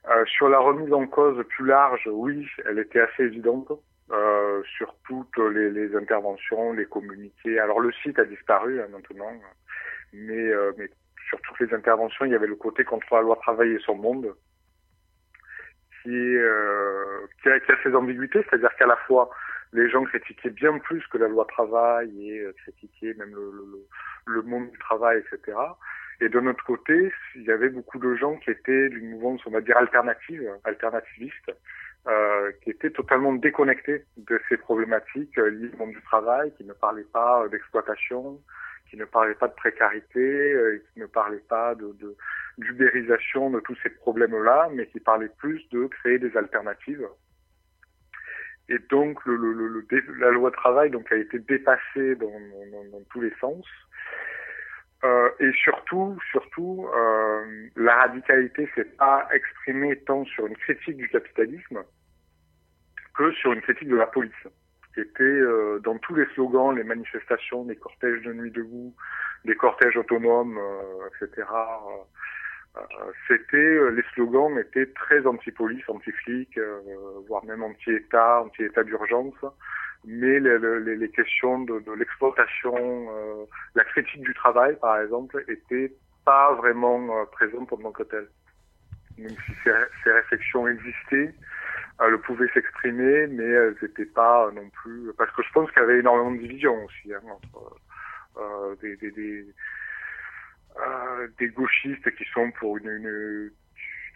Euh, 0.09 0.25
sur 0.25 0.49
la 0.49 0.57
remise 0.57 0.91
en 0.93 1.05
cause 1.05 1.43
plus 1.49 1.67
large, 1.67 2.07
oui, 2.11 2.47
elle 2.65 2.79
était 2.79 3.01
assez 3.01 3.23
évidente. 3.23 3.71
Euh, 4.11 4.61
sur 4.77 4.93
toutes 5.07 5.37
les, 5.37 5.71
les 5.71 5.95
interventions, 5.95 6.73
les 6.73 6.85
communiqués. 6.85 7.59
Alors 7.59 7.79
le 7.79 7.93
site 7.93 8.19
a 8.19 8.25
disparu 8.25 8.81
hein, 8.81 8.87
maintenant, 8.91 9.31
mais, 10.11 10.49
euh, 10.49 10.73
mais 10.77 10.89
sur 11.29 11.39
toutes 11.41 11.61
les 11.61 11.73
interventions, 11.73 12.25
il 12.25 12.31
y 12.33 12.35
avait 12.35 12.47
le 12.47 12.57
côté 12.57 12.83
contre 12.83 13.05
la 13.15 13.21
loi 13.21 13.37
travail 13.37 13.71
et 13.71 13.79
son 13.79 13.95
monde, 13.95 14.35
qui, 16.01 16.09
euh, 16.09 17.27
qui, 17.41 17.49
a, 17.49 17.59
qui 17.59 17.71
a 17.71 17.75
ses 17.83 17.95
ambiguïtés, 17.95 18.43
c'est-à-dire 18.49 18.73
qu'à 18.77 18.87
la 18.87 18.97
fois 19.07 19.29
les 19.73 19.89
gens 19.89 20.03
critiquaient 20.03 20.49
bien 20.49 20.77
plus 20.79 21.05
que 21.07 21.17
la 21.17 21.27
loi 21.27 21.45
travail 21.45 22.11
et 22.27 22.39
euh, 22.39 22.53
critiquaient 22.63 23.13
même 23.13 23.33
le, 23.33 23.51
le, 23.51 24.33
le 24.33 24.41
monde 24.41 24.69
du 24.69 24.77
travail, 24.79 25.19
etc. 25.19 25.57
Et 26.19 26.29
de 26.29 26.39
notre 26.39 26.63
côté, 26.63 27.11
il 27.35 27.43
y 27.43 27.51
avait 27.51 27.69
beaucoup 27.69 27.97
de 27.97 28.15
gens 28.15 28.37
qui 28.37 28.51
étaient 28.51 28.89
d'une 28.89 29.09
mouvance, 29.09 29.41
on 29.47 29.49
va 29.49 29.61
dire, 29.61 29.77
alternative, 29.77 30.47
alternativiste, 30.65 31.51
euh, 32.07 32.51
qui 32.63 32.69
étaient 32.69 32.91
totalement 32.91 33.33
déconnectés 33.33 34.05
de 34.17 34.39
ces 34.49 34.57
problématiques 34.57 35.37
euh, 35.39 35.49
liées 35.49 35.71
au 35.73 35.77
monde 35.77 35.91
du 35.91 36.01
travail, 36.03 36.51
qui 36.57 36.63
ne 36.63 36.73
parlaient 36.73 37.07
pas 37.11 37.43
euh, 37.43 37.49
d'exploitation, 37.49 38.39
qui 38.89 38.97
ne 38.97 39.05
parlaient 39.05 39.35
pas 39.35 39.47
de 39.47 39.53
précarité, 39.53 40.81
qui 40.93 40.99
ne 40.99 41.05
parlaient 41.05 41.43
pas 41.47 41.75
de, 41.75 41.93
de 41.99 42.15
d'ubérisation 42.61 43.49
de 43.49 43.59
tous 43.59 43.77
ces 43.83 43.89
problèmes-là, 43.89 44.69
mais 44.73 44.87
qui 44.87 44.99
parlaient 44.99 45.31
plus 45.37 45.67
de 45.69 45.87
créer 45.87 46.19
des 46.19 46.35
alternatives. 46.37 47.07
Et 48.69 48.79
donc 48.89 49.23
le, 49.25 49.85
la 50.19 50.31
loi 50.31 50.49
travail 50.51 50.91
a 51.11 51.15
été 51.15 51.39
dépassée 51.39 52.15
dans, 52.15 52.31
tous 53.09 53.21
les 53.21 53.33
sens. 53.41 53.65
Euh, 55.03 55.29
et 55.39 55.51
surtout, 55.53 56.17
surtout, 56.29 56.87
euh, 56.95 57.67
la 57.75 57.95
radicalité 57.95 58.69
s'est 58.75 58.85
pas 58.85 59.27
exprimée 59.33 59.97
tant 60.01 60.23
sur 60.25 60.45
une 60.45 60.55
critique 60.55 60.97
du 60.97 61.09
capitalisme 61.09 61.83
que 63.15 63.31
sur 63.33 63.51
une 63.51 63.61
critique 63.61 63.89
de 63.89 63.95
la 63.95 64.05
police, 64.05 64.47
qui 64.93 65.01
était 65.01 65.23
euh, 65.23 65.79
dans 65.79 65.97
tous 65.97 66.15
les 66.15 66.25
slogans, 66.35 66.73
les 66.73 66.83
manifestations, 66.83 67.65
les 67.67 67.75
cortèges 67.75 68.21
de 68.21 68.31
nuit 68.31 68.51
debout, 68.51 68.95
les 69.43 69.55
cortèges 69.55 69.97
autonomes, 69.97 70.59
etc. 71.07 71.47
C'était 73.27 73.91
les 73.91 74.03
slogans 74.13 74.57
étaient 74.57 74.87
très 74.93 75.25
anti-police, 75.27 75.83
anti-flic, 75.89 76.57
voire 77.27 77.43
même 77.45 77.63
anti-État, 77.63 78.43
anti-État 78.43 78.83
d'urgence 78.83 79.35
mais 80.05 80.39
les, 80.39 80.57
les, 80.57 80.95
les, 80.95 81.09
questions 81.09 81.59
de, 81.59 81.79
de 81.79 81.91
l'exploitation, 81.93 82.75
euh, 82.75 83.45
la 83.75 83.83
critique 83.83 84.21
du 84.21 84.33
travail, 84.33 84.75
par 84.79 84.99
exemple, 84.99 85.43
étaient 85.47 85.93
pas 86.25 86.53
vraiment 86.55 87.19
euh, 87.19 87.25
présentes 87.25 87.71
en 87.73 87.77
tant 87.77 87.91
que 87.91 88.03
telles. 88.03 88.29
Même 89.17 89.35
si 89.45 89.51
ces, 89.63 89.71
ces 90.03 90.11
réflexions 90.11 90.67
existaient, 90.67 91.33
elles 91.99 92.17
pouvaient 92.19 92.49
s'exprimer, 92.53 93.27
mais 93.27 93.43
elles 93.43 93.75
n'étaient 93.81 94.05
pas 94.05 94.49
non 94.55 94.67
plus... 94.69 95.11
Parce 95.17 95.31
que 95.35 95.43
je 95.43 95.51
pense 95.51 95.69
qu'il 95.71 95.81
y 95.81 95.85
avait 95.85 95.99
énormément 95.99 96.31
de 96.31 96.39
divisions 96.39 96.85
aussi 96.85 97.13
hein, 97.13 97.21
entre 97.29 97.75
euh, 98.37 98.75
des, 98.81 98.95
des, 98.97 99.11
des, 99.11 99.45
des, 101.39 101.49
gauchistes 101.49 102.15
qui 102.15 102.25
sont 102.33 102.51
pour 102.59 102.77
une, 102.77 103.51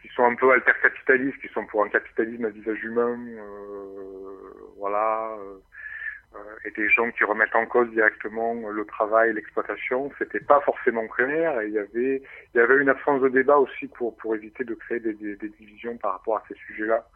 qui 0.02 0.08
sont 0.16 0.24
un 0.24 0.36
peu 0.36 0.52
altercapitalistes, 0.52 1.40
qui 1.40 1.48
sont 1.50 1.66
pour 1.66 1.84
un 1.84 1.90
capitalisme 1.90 2.46
à 2.46 2.50
visage 2.50 2.84
humain, 2.84 3.18
voilà, 4.78 5.38
et 6.66 6.72
des 6.72 6.90
gens 6.90 7.10
qui 7.12 7.24
remettent 7.24 7.56
en 7.56 7.66
cause 7.66 7.90
directement 7.92 8.54
le 8.70 8.86
travail, 8.86 9.34
l'exploitation, 9.34 10.12
c'était 10.18 10.40
pas 10.40 10.60
forcément 10.62 11.08
clair. 11.08 11.62
Et 11.62 11.68
il 11.68 11.74
y 11.74 11.80
avait, 11.80 12.24
il 12.54 12.58
y 12.58 12.60
avait 12.60 12.78
une 12.82 12.90
absence 12.90 13.22
de 13.22 13.30
débat 13.30 13.58
aussi 13.58 13.88
pour 13.88 14.16
pour 14.18 14.36
éviter 14.36 14.64
de 14.64 14.74
créer 14.74 15.00
des, 15.00 15.14
divisions 15.14 15.98
par 15.98 16.14
rapport 16.14 16.38
à 16.38 16.44
ces 16.48 16.56
sujets-là, 16.68 17.08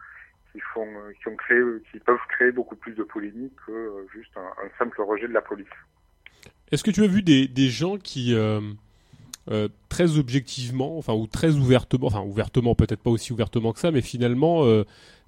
qui 0.52 0.60
font, 0.74 0.88
qui 1.22 1.28
ont 1.28 1.36
créé, 1.36 1.62
qui 1.92 2.00
peuvent 2.00 2.18
créer 2.30 2.52
beaucoup 2.52 2.76
plus 2.76 2.94
de 2.94 3.04
polémiques 3.04 3.56
que 3.66 4.08
juste 4.14 4.36
un, 4.38 4.64
un 4.64 4.70
simple 4.78 5.02
rejet 5.02 5.28
de 5.28 5.34
la 5.34 5.42
police. 5.42 5.68
Est-ce 6.72 6.84
que 6.84 6.92
tu 6.92 7.04
as 7.04 7.08
vu 7.08 7.22
des 7.22 7.48
des 7.48 7.70
gens 7.70 7.98
qui 7.98 8.36
euh, 8.36 8.62
euh, 9.52 9.68
très 9.90 10.18
objectivement, 10.18 10.98
enfin 10.98 11.14
ou 11.14 11.26
très 11.26 11.56
ouvertement, 11.56 12.08
enfin 12.08 12.22
ouvertement 12.22 12.76
peut-être 12.76 13.02
pas 13.02 13.10
aussi 13.10 13.34
ouvertement 13.34 13.74
que 13.74 13.80
ça, 13.80 13.90
mais 13.90 14.02
finalement 14.02 14.64
euh, 14.64 14.84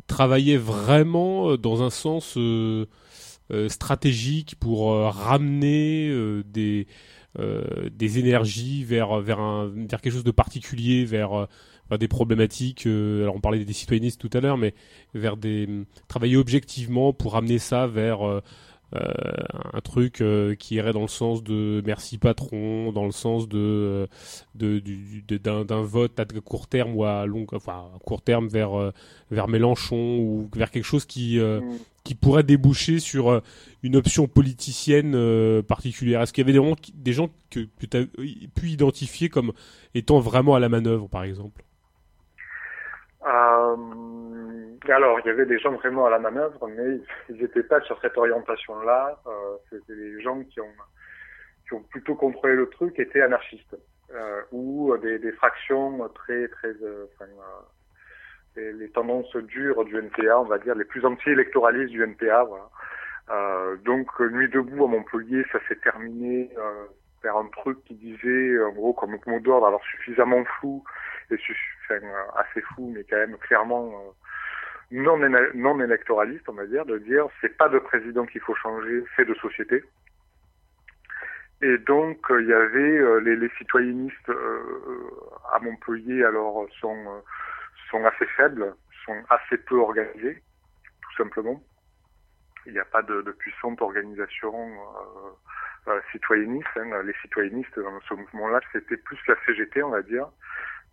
travaillaient 0.05 0.57
vraiment 0.57 1.57
dans 1.57 1.81
un 1.81 1.89
sens 1.89 2.35
euh, 2.37 2.85
stratégique 3.67 4.55
pour 4.59 4.91
ramener 4.93 6.13
des 6.45 6.87
énergies 8.19 8.83
vers 8.83 9.11
un 9.11 9.67
vers 9.67 10.01
quelque 10.01 10.13
chose 10.13 10.23
de 10.23 10.31
particulier, 10.31 11.03
vers 11.03 11.47
des 11.97 12.07
problématiques. 12.07 12.85
alors 12.85 13.35
on 13.35 13.41
parlait 13.41 13.63
des 13.63 13.73
citoyennistes 13.73 14.21
tout 14.21 14.29
à 14.37 14.41
l'heure, 14.41 14.57
mais 14.57 14.73
vers 15.13 15.37
des 15.37 15.67
travailler 16.07 16.37
objectivement 16.37 17.13
pour 17.13 17.33
ramener 17.33 17.59
ça 17.59 17.87
vers 17.87 18.27
euh, 18.27 18.41
un 18.93 19.81
truc 19.81 20.19
euh, 20.21 20.55
qui 20.55 20.75
irait 20.75 20.91
dans 20.91 21.01
le 21.01 21.07
sens 21.07 21.43
de 21.43 21.81
merci 21.85 22.17
patron, 22.17 22.91
dans 22.91 23.05
le 23.05 23.11
sens 23.11 23.47
de 23.47 24.07
d'un 24.55 24.79
de, 24.79 25.63
d'un 25.63 25.81
vote 25.81 26.19
à 26.19 26.25
court 26.25 26.67
terme 26.67 26.95
ou 26.95 27.05
à 27.05 27.25
long, 27.25 27.45
enfin 27.53 27.89
à 27.95 27.99
court 27.99 28.21
terme 28.21 28.47
vers 28.47 28.77
euh, 28.77 28.91
vers 29.29 29.47
Mélenchon 29.47 30.17
ou 30.19 30.49
vers 30.53 30.71
quelque 30.71 30.85
chose 30.85 31.05
qui 31.05 31.39
mm. 31.39 31.61
qui 32.03 32.15
pourrait 32.15 32.43
déboucher 32.43 32.99
sur 32.99 33.41
une 33.83 33.95
option 33.95 34.27
politicienne 34.27 35.61
particulière. 35.63 36.21
Est-ce 36.21 36.33
qu'il 36.33 36.41
y 36.41 36.45
avait 36.45 36.59
des 36.59 36.65
gens, 36.65 36.75
des 36.93 37.13
gens 37.13 37.29
que, 37.49 37.61
que 37.79 37.85
tu 37.85 37.97
as 37.97 38.05
pu 38.55 38.69
identifier 38.69 39.29
comme 39.29 39.53
étant 39.95 40.19
vraiment 40.19 40.55
à 40.55 40.59
la 40.59 40.67
manœuvre, 40.67 41.07
par 41.07 41.23
exemple? 41.23 41.63
Euh, 43.25 43.75
alors, 44.89 45.19
il 45.19 45.27
y 45.27 45.29
avait 45.29 45.45
des 45.45 45.59
gens 45.59 45.73
vraiment 45.73 46.07
à 46.07 46.09
la 46.09 46.19
manœuvre, 46.19 46.67
mais 46.67 46.99
ils 47.29 47.41
n'étaient 47.41 47.63
pas 47.63 47.81
sur 47.81 47.99
cette 48.01 48.17
orientation-là. 48.17 49.21
Euh, 49.27 49.57
C'était 49.69 49.95
des 49.95 50.21
gens 50.21 50.43
qui 50.43 50.59
ont, 50.59 50.73
qui 51.67 51.73
ont 51.73 51.83
plutôt 51.83 52.15
contrôlé 52.15 52.55
le 52.55 52.67
truc, 52.67 52.97
étaient 52.99 53.21
anarchistes, 53.21 53.77
euh, 54.13 54.41
ou 54.51 54.95
des, 54.97 55.19
des, 55.19 55.31
fractions 55.33 56.09
très, 56.09 56.47
très, 56.47 56.73
euh, 56.81 57.05
enfin, 57.13 57.29
les, 58.55 58.73
les, 58.73 58.89
tendances 58.89 59.35
dures 59.35 59.85
du 59.85 59.97
NPA, 59.97 60.39
on 60.39 60.45
va 60.45 60.57
dire, 60.57 60.75
les 60.75 60.85
plus 60.85 61.05
anti-électoralistes 61.05 61.91
du 61.91 62.03
NPA, 62.03 62.43
voilà. 62.43 62.69
Euh, 63.29 63.77
donc, 63.77 64.19
Nuit 64.19 64.49
debout 64.49 64.85
à 64.85 64.87
Montpellier, 64.87 65.45
ça 65.51 65.59
s'est 65.67 65.77
terminé 65.77 66.49
vers 67.23 67.37
un 67.37 67.47
truc 67.55 67.83
qui 67.85 67.93
disait, 67.93 68.63
en 68.63 68.71
gros, 68.71 68.93
comme 68.93 69.15
mot 69.27 69.39
d'ordre, 69.39 69.67
alors 69.67 69.83
suffisamment 69.83 70.43
flou, 70.43 70.83
et 71.29 71.37
enfin, 71.85 71.99
assez 72.35 72.61
fou, 72.61 72.91
mais 72.93 73.03
quand 73.03 73.17
même 73.17 73.37
clairement 73.37 74.15
non, 74.91 75.79
électoraliste, 75.79 76.47
on 76.49 76.53
va 76.53 76.65
dire, 76.65 76.85
de 76.85 76.97
dire 76.97 77.27
c'est 77.39 77.57
pas 77.57 77.69
de 77.69 77.79
président 77.79 78.25
qu'il 78.25 78.41
faut 78.41 78.55
changer, 78.55 79.03
c'est 79.15 79.25
de 79.25 79.33
société. 79.35 79.83
Et 81.61 81.77
donc 81.77 82.17
il 82.29 82.47
y 82.47 82.53
avait 82.53 82.97
euh, 82.97 83.19
les, 83.19 83.35
les, 83.35 83.49
citoyennistes 83.57 84.29
euh, 84.29 85.09
à 85.53 85.59
Montpellier, 85.59 86.23
alors 86.23 86.67
sont 86.79 87.23
sont 87.89 88.03
assez 88.05 88.25
faibles, 88.37 88.75
sont 89.05 89.23
assez 89.29 89.57
peu 89.57 89.77
organisés, 89.77 90.41
tout 91.01 91.23
simplement. 91.23 91.61
Il 92.65 92.73
n'y 92.73 92.79
a 92.79 92.85
pas 92.85 93.01
de, 93.01 93.21
de 93.21 93.31
puissante 93.31 93.81
organisation 93.81 94.53
euh, 95.87 95.99
citoyenniste. 96.11 96.67
Hein. 96.75 97.03
Les 97.03 97.13
citoyennistes 97.21 97.79
dans 97.79 97.99
ce 98.01 98.13
mouvement-là, 98.13 98.59
c'était 98.71 98.97
plus 98.97 99.19
la 99.27 99.35
CGT, 99.45 99.83
on 99.83 99.89
va 99.89 100.01
dire 100.01 100.27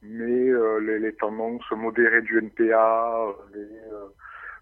mais 0.03 0.49
euh, 0.49 0.79
les, 0.79 0.99
les, 0.99 1.15
tendances 1.15 1.71
modérées 1.73 2.23
du 2.23 2.39
NPA, 2.39 3.35
les, 3.53 3.61
euh, 3.61 4.07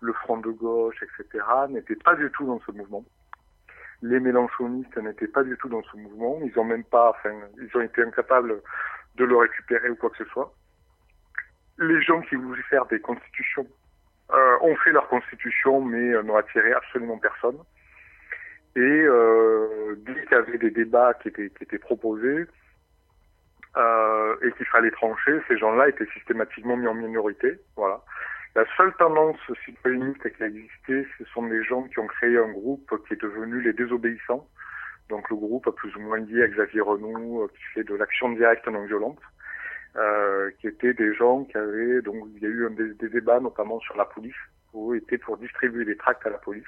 le 0.00 0.12
Front 0.14 0.38
de 0.38 0.50
gauche, 0.50 1.02
etc., 1.02 1.44
n'étaient 1.68 1.96
pas 1.96 2.14
du 2.14 2.30
tout 2.30 2.46
dans 2.46 2.60
ce 2.60 2.72
mouvement. 2.72 3.04
Les 4.02 4.20
mélanchonistes 4.20 4.96
n'étaient 4.96 5.28
pas 5.28 5.42
du 5.42 5.56
tout 5.58 5.68
dans 5.68 5.82
ce 5.82 5.96
mouvement. 5.96 6.38
Ils 6.42 6.58
ont 6.58 6.64
même 6.64 6.84
pas, 6.84 7.10
enfin, 7.10 7.30
ils 7.58 7.76
ont 7.76 7.80
été 7.80 8.02
incapables 8.02 8.62
de 9.16 9.24
le 9.24 9.36
récupérer 9.36 9.90
ou 9.90 9.96
quoi 9.96 10.10
que 10.10 10.18
ce 10.18 10.30
soit. 10.30 10.52
Les 11.78 12.00
gens 12.02 12.20
qui 12.22 12.36
voulaient 12.36 12.62
faire 12.62 12.86
des 12.86 13.00
constitutions 13.00 13.66
euh, 14.32 14.56
ont 14.62 14.76
fait 14.76 14.92
leur 14.92 15.08
constitution, 15.08 15.82
mais 15.82 16.22
n'ont 16.22 16.36
attiré 16.36 16.72
absolument 16.72 17.18
personne. 17.18 17.58
Et 18.76 18.80
euh, 18.80 19.94
dès 20.04 20.14
qu'il 20.22 20.32
y 20.32 20.34
avait 20.34 20.58
des 20.58 20.70
débats 20.70 21.14
qui 21.14 21.28
étaient, 21.28 21.48
qui 21.48 21.64
étaient 21.64 21.78
proposés, 21.78 22.44
euh, 23.76 24.36
et 24.42 24.52
qu'il 24.52 24.66
fallait 24.66 24.90
trancher, 24.90 25.40
ces 25.48 25.58
gens-là 25.58 25.88
étaient 25.88 26.06
systématiquement 26.14 26.76
mis 26.76 26.86
en 26.86 26.94
minorité. 26.94 27.58
Voilà. 27.76 28.02
La 28.54 28.64
seule 28.76 28.94
tendance 28.94 29.36
citoyenniste 29.64 30.34
qui 30.34 30.42
a 30.42 30.46
existé, 30.46 31.06
ce 31.18 31.24
sont 31.26 31.46
des 31.46 31.62
gens 31.62 31.82
qui 31.82 31.98
ont 31.98 32.06
créé 32.06 32.38
un 32.38 32.50
groupe 32.50 32.90
qui 33.06 33.14
est 33.14 33.20
devenu 33.20 33.60
les 33.60 33.74
désobéissants. 33.74 34.48
Donc 35.10 35.28
le 35.30 35.36
groupe 35.36 35.70
plus 35.76 35.94
ou 35.96 36.00
moins 36.00 36.18
lié 36.18 36.42
à 36.42 36.48
Xavier 36.48 36.80
Renaud, 36.80 37.42
euh, 37.42 37.48
qui 37.48 37.62
fait 37.74 37.84
de 37.84 37.94
l'action 37.94 38.30
directe 38.30 38.66
non 38.66 38.84
violente, 38.86 39.20
euh, 39.96 40.50
qui 40.58 40.68
étaient 40.68 40.94
des 40.94 41.14
gens 41.14 41.44
qui 41.44 41.56
avaient 41.56 42.02
donc 42.02 42.24
il 42.34 42.42
y 42.42 42.46
a 42.46 42.48
eu 42.48 42.68
des, 42.70 42.94
des 42.94 43.08
débats 43.08 43.40
notamment 43.40 43.78
sur 43.80 43.96
la 43.96 44.06
police, 44.06 44.34
où 44.72 44.94
ils 44.94 44.98
étaient 44.98 45.18
pour 45.18 45.36
distribuer 45.36 45.84
des 45.84 45.96
tracts 45.96 46.26
à 46.26 46.30
la 46.30 46.38
police, 46.38 46.64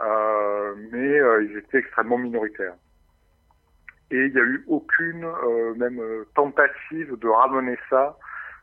euh, 0.00 0.74
mais 0.92 1.18
euh, 1.20 1.44
ils 1.44 1.56
étaient 1.56 1.78
extrêmement 1.78 2.18
minoritaires. 2.18 2.74
Et 4.10 4.16
il 4.26 4.32
n'y 4.32 4.40
a 4.40 4.44
eu 4.44 4.64
aucune 4.68 5.24
euh, 5.24 5.74
même 5.74 6.00
euh, 6.00 6.24
tentative 6.34 7.16
de 7.18 7.28
ramener 7.28 7.78
ça 7.90 8.16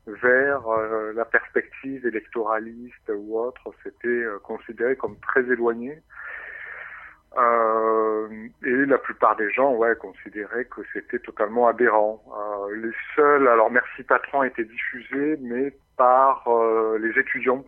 vers 0.07 0.67
euh, 0.67 1.14
la 1.14 1.25
perspective 1.25 2.06
électoraliste 2.06 3.11
ou 3.15 3.40
autre, 3.40 3.74
c'était 3.83 4.24
considéré 4.43 4.95
comme 4.95 5.17
très 5.19 5.41
éloigné. 5.41 6.01
Euh, 7.38 8.48
et 8.64 8.85
la 8.85 8.98
plupart 8.98 9.35
des 9.35 9.51
gens, 9.51 9.74
ouais, 9.74 9.95
considéraient 9.98 10.65
que 10.65 10.82
c'était 10.93 11.19
totalement 11.19 11.67
aberrant. 11.67 12.24
Euh, 12.30 12.75
les 12.77 12.93
seuls, 13.15 13.48
alors 13.48 13.69
Merci 13.69 14.03
Patron 14.03 14.43
été 14.43 14.64
diffusé, 14.64 15.38
mais 15.41 15.74
par 15.98 16.48
euh, 16.48 16.98
les 16.98 17.19
étudiants, 17.19 17.65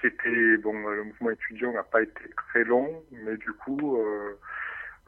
qui 0.00 0.06
étaient, 0.06 0.56
bon, 0.58 0.72
le 0.72 1.04
mouvement 1.04 1.30
étudiant 1.30 1.72
n'a 1.72 1.82
pas 1.82 2.02
été 2.02 2.22
très 2.36 2.64
long, 2.64 3.02
mais 3.10 3.36
du 3.36 3.52
coup, 3.52 3.98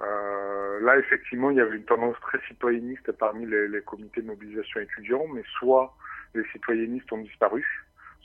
euh, 0.03 0.81
là, 0.81 0.99
effectivement, 0.99 1.51
il 1.51 1.59
y 1.59 1.61
avait 1.61 1.77
une 1.77 1.85
tendance 1.85 2.19
très 2.21 2.41
citoyenniste 2.49 3.13
parmi 3.13 3.47
les, 3.47 3.69
les, 3.69 3.83
comités 3.83 4.21
de 4.21 4.27
mobilisation 4.27 4.81
étudiants, 4.81 5.27
mais 5.33 5.43
soit 5.59 5.95
les 6.35 6.45
citoyennistes 6.53 7.13
ont 7.13 7.19
disparu, 7.19 7.65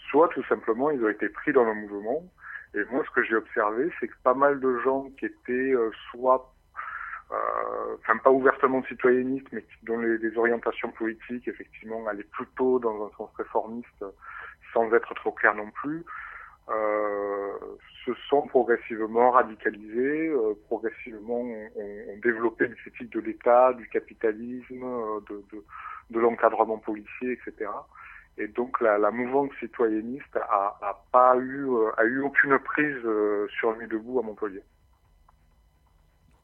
soit 0.09 0.29
tout 0.29 0.43
simplement 0.45 0.89
ils 0.89 1.03
ont 1.03 1.09
été 1.09 1.29
pris 1.29 1.53
dans 1.53 1.65
le 1.65 1.73
mouvement. 1.73 2.23
Et 2.73 2.83
moi, 2.91 3.03
ce 3.05 3.11
que 3.11 3.23
j'ai 3.23 3.35
observé, 3.35 3.91
c'est 3.99 4.07
que 4.07 4.15
pas 4.23 4.33
mal 4.33 4.59
de 4.59 4.79
gens 4.79 5.09
qui 5.19 5.25
étaient 5.25 5.51
euh, 5.51 5.91
soit, 6.09 6.51
euh, 7.31 7.95
enfin 7.99 8.17
pas 8.17 8.31
ouvertement 8.31 8.83
citoyennistes, 8.83 9.47
mais 9.51 9.63
dont 9.83 9.99
les, 9.99 10.17
les, 10.17 10.37
orientations 10.37 10.91
politiques, 10.91 11.47
effectivement, 11.47 12.07
allaient 12.07 12.23
plutôt 12.23 12.79
dans 12.79 13.05
un 13.05 13.09
sens 13.17 13.29
réformiste, 13.37 14.05
sans 14.73 14.91
être 14.93 15.13
trop 15.13 15.31
clair 15.31 15.53
non 15.53 15.69
plus, 15.71 16.03
se 18.07 18.13
sont 18.29 18.47
progressivement 18.47 19.31
radicalisés, 19.31 20.29
euh, 20.29 20.53
progressivement 20.67 21.41
ont, 21.41 22.17
développé 22.23 22.65
une 22.65 22.75
critique 22.75 23.11
de 23.11 23.19
l'État, 23.19 23.73
du 23.73 23.87
capitalisme, 23.89 24.83
euh, 24.83 25.19
de, 26.09 26.19
l'encadrement 26.19 26.77
policier, 26.77 27.33
etc. 27.33 27.69
Et 28.37 28.47
donc 28.47 28.79
la, 28.81 29.11
mouvance 29.11 29.49
citoyenniste 29.59 30.35
a, 30.35 31.03
pas 31.11 31.35
eu 31.37 31.69
euh, 31.69 31.89
a 31.97 32.05
eu 32.05 32.21
aucune 32.21 32.57
prise 32.59 33.01
sur 33.59 33.75
Nuit 33.77 33.87
debout 33.87 34.19
à 34.19 34.23
Montpellier. 34.23 34.63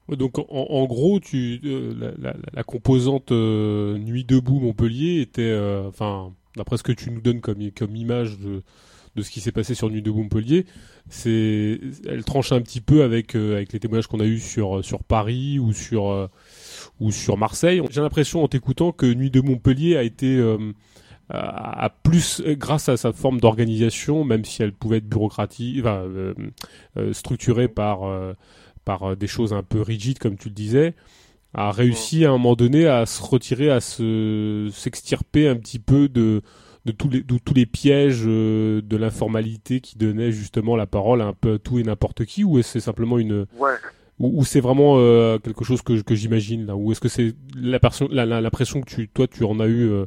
Donc 0.10 0.38
en, 0.38 0.86
gros, 0.86 1.20
tu 1.22 1.60
la, 1.64 2.64
composante 2.64 3.32
Nuit 3.32 4.26
debout 4.26 4.60
Montpellier 4.60 5.22
était, 5.22 5.56
enfin 5.88 6.34
d'après 6.58 6.78
ce 6.78 6.84
que 6.84 6.92
tu 6.92 7.10
nous 7.10 7.22
donnes 7.22 7.42
comme 7.42 7.96
image 7.96 8.38
de 8.40 8.64
de 9.16 9.22
ce 9.22 9.30
qui 9.30 9.42
s'est 9.42 9.52
passé 9.52 9.76
sur 9.76 9.90
Nuit 9.90 10.02
de 10.02 10.12
Montpellier, 10.12 10.66
c'est, 11.10 11.80
elle 12.08 12.24
tranche 12.24 12.52
un 12.52 12.62
petit 12.62 12.82
peu 12.82 13.04
avec 13.04 13.36
euh, 13.36 13.56
avec 13.56 13.74
les 13.74 13.80
témoignages 13.80 14.08
qu'on 14.08 14.20
a 14.20 14.26
eu 14.26 14.40
sur 14.40 14.84
sur 14.84 15.04
Paris 15.04 15.60
ou 15.60 15.74
sur 15.74 16.10
euh, 16.10 16.28
ou 17.00 17.12
sur 17.12 17.38
Marseille. 17.38 17.82
J'ai 17.92 18.02
l'impression 18.02 18.44
en 18.44 18.48
t'écoutant 18.48 18.92
que 18.92 19.06
Nuit 19.06 19.32
de 19.32 19.42
Montpellier 19.42 19.98
a 19.98 20.04
été 20.04 20.38
euh, 20.38 20.72
à 21.30 21.90
plus 22.04 22.42
grâce 22.46 22.90
à 22.90 22.98
sa 22.98 23.14
forme 23.14 23.40
d'organisation, 23.40 24.24
même 24.24 24.46
si 24.46 24.62
elle 24.62 24.74
pouvait 24.74 24.98
être 24.98 25.08
bureaucratique, 25.08 25.84
structurée 27.12 27.68
par 27.68 28.02
par 28.86 29.16
des 29.16 29.28
choses 29.28 29.54
un 29.54 29.64
peu 29.64 29.82
rigides 29.82 30.20
comme 30.20 30.38
tu 30.38 30.50
le 30.50 30.54
disais, 30.54 30.96
a 31.54 31.72
réussi 31.72 32.26
à 32.26 32.30
un 32.30 32.34
moment 32.34 32.56
donné 32.56 32.88
à 32.88 33.06
se 33.06 33.24
retirer, 33.24 33.70
à 33.70 33.80
se 33.80 34.70
s'extirper 34.74 35.48
un 35.48 35.56
petit 35.56 35.80
peu 35.80 36.10
de 36.10 36.42
de 36.86 36.92
tous 36.92 37.10
les 37.10 37.22
de 37.22 37.38
tous 37.38 37.54
les 37.54 37.66
pièges 37.66 38.24
euh, 38.26 38.82
de 38.82 38.98
l'informalité 38.98 39.80
qui 39.80 39.98
donnait 39.98 40.32
justement 40.32 40.76
la 40.76 40.86
parole 40.86 41.22
à 41.22 41.26
un 41.26 41.34
peu 41.34 41.58
tout 41.58 41.80
et 41.80 41.84
n'importe 41.84 42.26
qui 42.26 42.44
ou 42.44 42.60
est-ce 42.60 42.74
c'est 42.74 42.80
simplement 42.82 43.18
une 43.18 43.46
ouais. 43.58 43.72
ou, 44.20 44.40
ou 44.40 44.44
c'est 44.44 44.60
vraiment 44.60 44.96
euh, 44.98 45.40
quelque 45.40 45.64
chose 45.64 45.82
que 45.82 46.02
que 46.02 46.14
j'imagine 46.16 46.66
là? 46.66 46.76
Ou 46.76 46.92
est-ce 46.92 47.00
que 47.00 47.08
c'est 47.08 47.36
la 47.56 47.80
personne 47.80 48.10
la, 48.12 48.26
la, 48.26 48.42
l'impression 48.42 48.82
que 48.82 48.90
tu 48.90 49.08
toi 49.08 49.28
tu 49.28 49.46
en 49.46 49.62
as 49.62 49.68
eu 49.68 49.90
euh, 49.90 50.06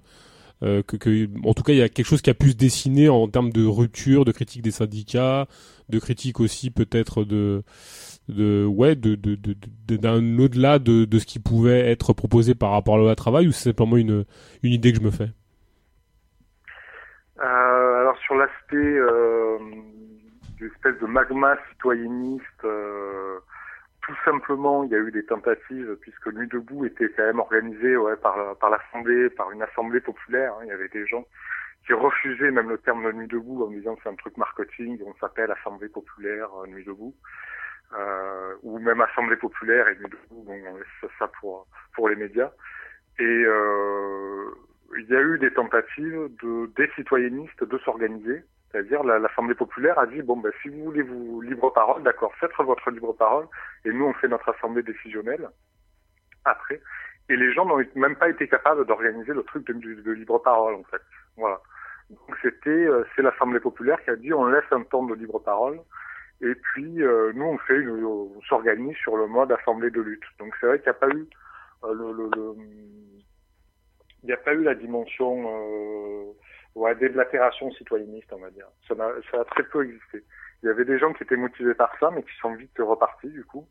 euh, 0.62 0.82
que, 0.82 0.96
que, 0.98 1.28
en 1.44 1.54
tout 1.54 1.62
cas 1.62 1.72
il 1.72 1.78
y 1.78 1.82
a 1.82 1.88
quelque 1.88 2.06
chose 2.06 2.20
qui 2.20 2.30
a 2.30 2.34
pu 2.34 2.50
se 2.50 2.56
dessiner 2.56 3.08
en 3.08 3.26
termes 3.28 3.52
de 3.52 3.64
rupture 3.64 4.26
de 4.26 4.32
critique 4.32 4.62
des 4.62 4.70
syndicats 4.70 5.48
de 5.88 5.98
critique 5.98 6.40
aussi 6.40 6.70
peut-être 6.70 7.24
de 7.24 7.62
de 8.28 8.66
ouais 8.66 8.96
de 8.96 9.14
de 9.14 9.34
de, 9.34 9.56
de 9.88 9.96
d'un 9.96 10.38
au-delà 10.38 10.78
de 10.78 11.06
de 11.06 11.18
ce 11.18 11.24
qui 11.24 11.38
pouvait 11.38 11.88
être 11.90 12.12
proposé 12.12 12.54
par 12.54 12.72
rapport 12.72 12.96
à 12.96 12.98
la 12.98 13.04
loi 13.04 13.16
travail 13.16 13.48
ou 13.48 13.52
c'est 13.52 13.70
simplement 13.70 13.96
une 13.96 14.26
une 14.62 14.72
idée 14.74 14.92
que 14.92 14.98
je 14.98 15.04
me 15.04 15.10
fais? 15.10 15.30
Euh, 17.40 18.00
alors 18.00 18.16
sur 18.18 18.34
l'aspect 18.34 18.76
euh, 18.76 19.58
d'espèce 20.60 20.98
de 20.98 21.06
magma 21.06 21.56
citoyenniste, 21.70 22.64
euh, 22.64 23.38
tout 24.02 24.14
simplement, 24.24 24.84
il 24.84 24.90
y 24.90 24.94
a 24.94 24.98
eu 24.98 25.10
des 25.10 25.24
tentatives 25.26 25.96
puisque 26.00 26.32
Nuit 26.32 26.48
debout 26.48 26.84
était 26.86 27.10
quand 27.16 27.24
même 27.24 27.40
organisée 27.40 27.96
ouais, 27.96 28.16
par 28.16 28.56
par 28.58 28.70
l'assemblée, 28.70 29.30
par 29.30 29.50
une 29.50 29.62
assemblée 29.62 30.00
populaire. 30.00 30.52
Hein, 30.54 30.64
il 30.64 30.68
y 30.68 30.72
avait 30.72 30.88
des 30.88 31.06
gens 31.06 31.24
qui 31.86 31.92
refusaient 31.92 32.50
même 32.50 32.68
le 32.68 32.78
terme 32.78 33.04
de 33.04 33.12
Nuit 33.12 33.28
debout 33.28 33.64
en 33.64 33.70
disant 33.70 33.94
que 33.94 34.02
c'est 34.02 34.08
un 34.08 34.16
truc 34.16 34.36
marketing, 34.36 35.00
on 35.06 35.14
s'appelle 35.20 35.50
Assemblée 35.52 35.88
populaire 35.88 36.48
euh, 36.60 36.66
Nuit 36.66 36.84
debout. 36.84 37.14
Euh, 37.96 38.54
ou 38.64 38.80
même 38.80 39.00
Assemblée 39.00 39.36
populaire 39.36 39.86
et 39.88 39.94
Nuit 39.94 40.10
debout, 40.10 40.42
bon, 40.42 40.60
on 40.68 40.76
laisse 40.76 41.12
ça 41.18 41.28
pour 41.40 41.68
pour 41.94 42.08
les 42.08 42.16
médias. 42.16 42.50
Et 43.18 43.44
euh, 43.46 44.50
il 44.98 45.06
y 45.06 45.16
a 45.16 45.20
eu 45.20 45.38
des 45.38 45.52
tentatives 45.52 46.28
de, 46.42 46.70
des 46.76 46.90
citoyennistes 46.94 47.64
de 47.64 47.78
s'organiser. 47.78 48.42
C'est-à-dire 48.70 49.04
l'Assemblée 49.04 49.54
populaire 49.54 49.98
a 49.98 50.06
dit 50.06 50.22
bon 50.22 50.36
ben 50.36 50.52
si 50.60 50.68
vous 50.68 50.84
voulez 50.84 51.02
vous 51.02 51.40
libre 51.40 51.72
parole, 51.72 52.02
d'accord, 52.02 52.34
faites 52.36 52.50
votre 52.58 52.90
libre 52.90 53.12
parole 53.14 53.46
et 53.84 53.92
nous 53.92 54.04
on 54.04 54.12
fait 54.14 54.28
notre 54.28 54.50
assemblée 54.50 54.82
décisionnelle 54.82 55.48
après. 56.44 56.80
Et 57.28 57.36
les 57.36 57.52
gens 57.52 57.64
n'ont 57.64 57.82
même 57.94 58.16
pas 58.16 58.28
été 58.28 58.46
capables 58.48 58.84
d'organiser 58.86 59.32
le 59.32 59.42
truc 59.44 59.66
de, 59.66 60.12
libre 60.12 60.38
parole 60.38 60.74
en 60.74 60.84
fait. 60.84 61.02
Voilà. 61.36 61.60
Donc 62.10 62.36
c'était 62.42 62.70
euh, 62.70 63.04
c'est 63.14 63.22
l'Assemblée 63.22 63.60
populaire 63.60 64.02
qui 64.04 64.10
a 64.10 64.16
dit 64.16 64.32
on 64.32 64.46
laisse 64.46 64.70
un 64.70 64.82
temps 64.82 65.04
de 65.04 65.14
libre 65.14 65.38
parole 65.38 65.80
et 66.40 66.54
puis 66.54 67.02
euh, 67.02 67.32
nous 67.34 67.46
on 67.46 67.58
fait 67.58 67.76
une, 67.76 68.04
on 68.04 68.40
s'organise 68.42 68.96
sur 68.96 69.16
le 69.16 69.26
mode 69.26 69.52
assemblée 69.52 69.90
de 69.90 70.02
lutte. 70.02 70.24
Donc 70.38 70.54
c'est 70.60 70.66
vrai 70.66 70.78
qu'il 70.80 70.90
n'y 70.90 70.96
a 70.96 71.00
pas 71.00 71.08
eu 71.08 71.26
euh, 71.84 71.94
le, 71.94 72.12
le, 72.12 72.30
le 72.36 72.54
il 74.26 74.30
n'y 74.30 74.32
a 74.32 74.38
pas 74.38 74.54
eu 74.54 74.64
la 74.64 74.74
dimension 74.74 75.46
euh, 75.46 76.32
ouais, 76.74 76.96
déblatération 76.96 77.70
citoyenniste, 77.72 78.32
on 78.32 78.40
va 78.40 78.50
dire. 78.50 78.66
Ça 78.88 78.94
a, 79.40 79.44
très 79.44 79.62
peu 79.62 79.84
existé. 79.84 80.24
Il 80.62 80.66
y 80.66 80.68
avait 80.68 80.84
des 80.84 80.98
gens 80.98 81.12
qui 81.12 81.22
étaient 81.22 81.36
motivés 81.36 81.74
par 81.74 81.96
ça, 82.00 82.10
mais 82.10 82.24
qui 82.24 82.36
sont 82.40 82.54
vite 82.54 82.76
repartis 82.78 83.28
du 83.28 83.44
coup, 83.44 83.68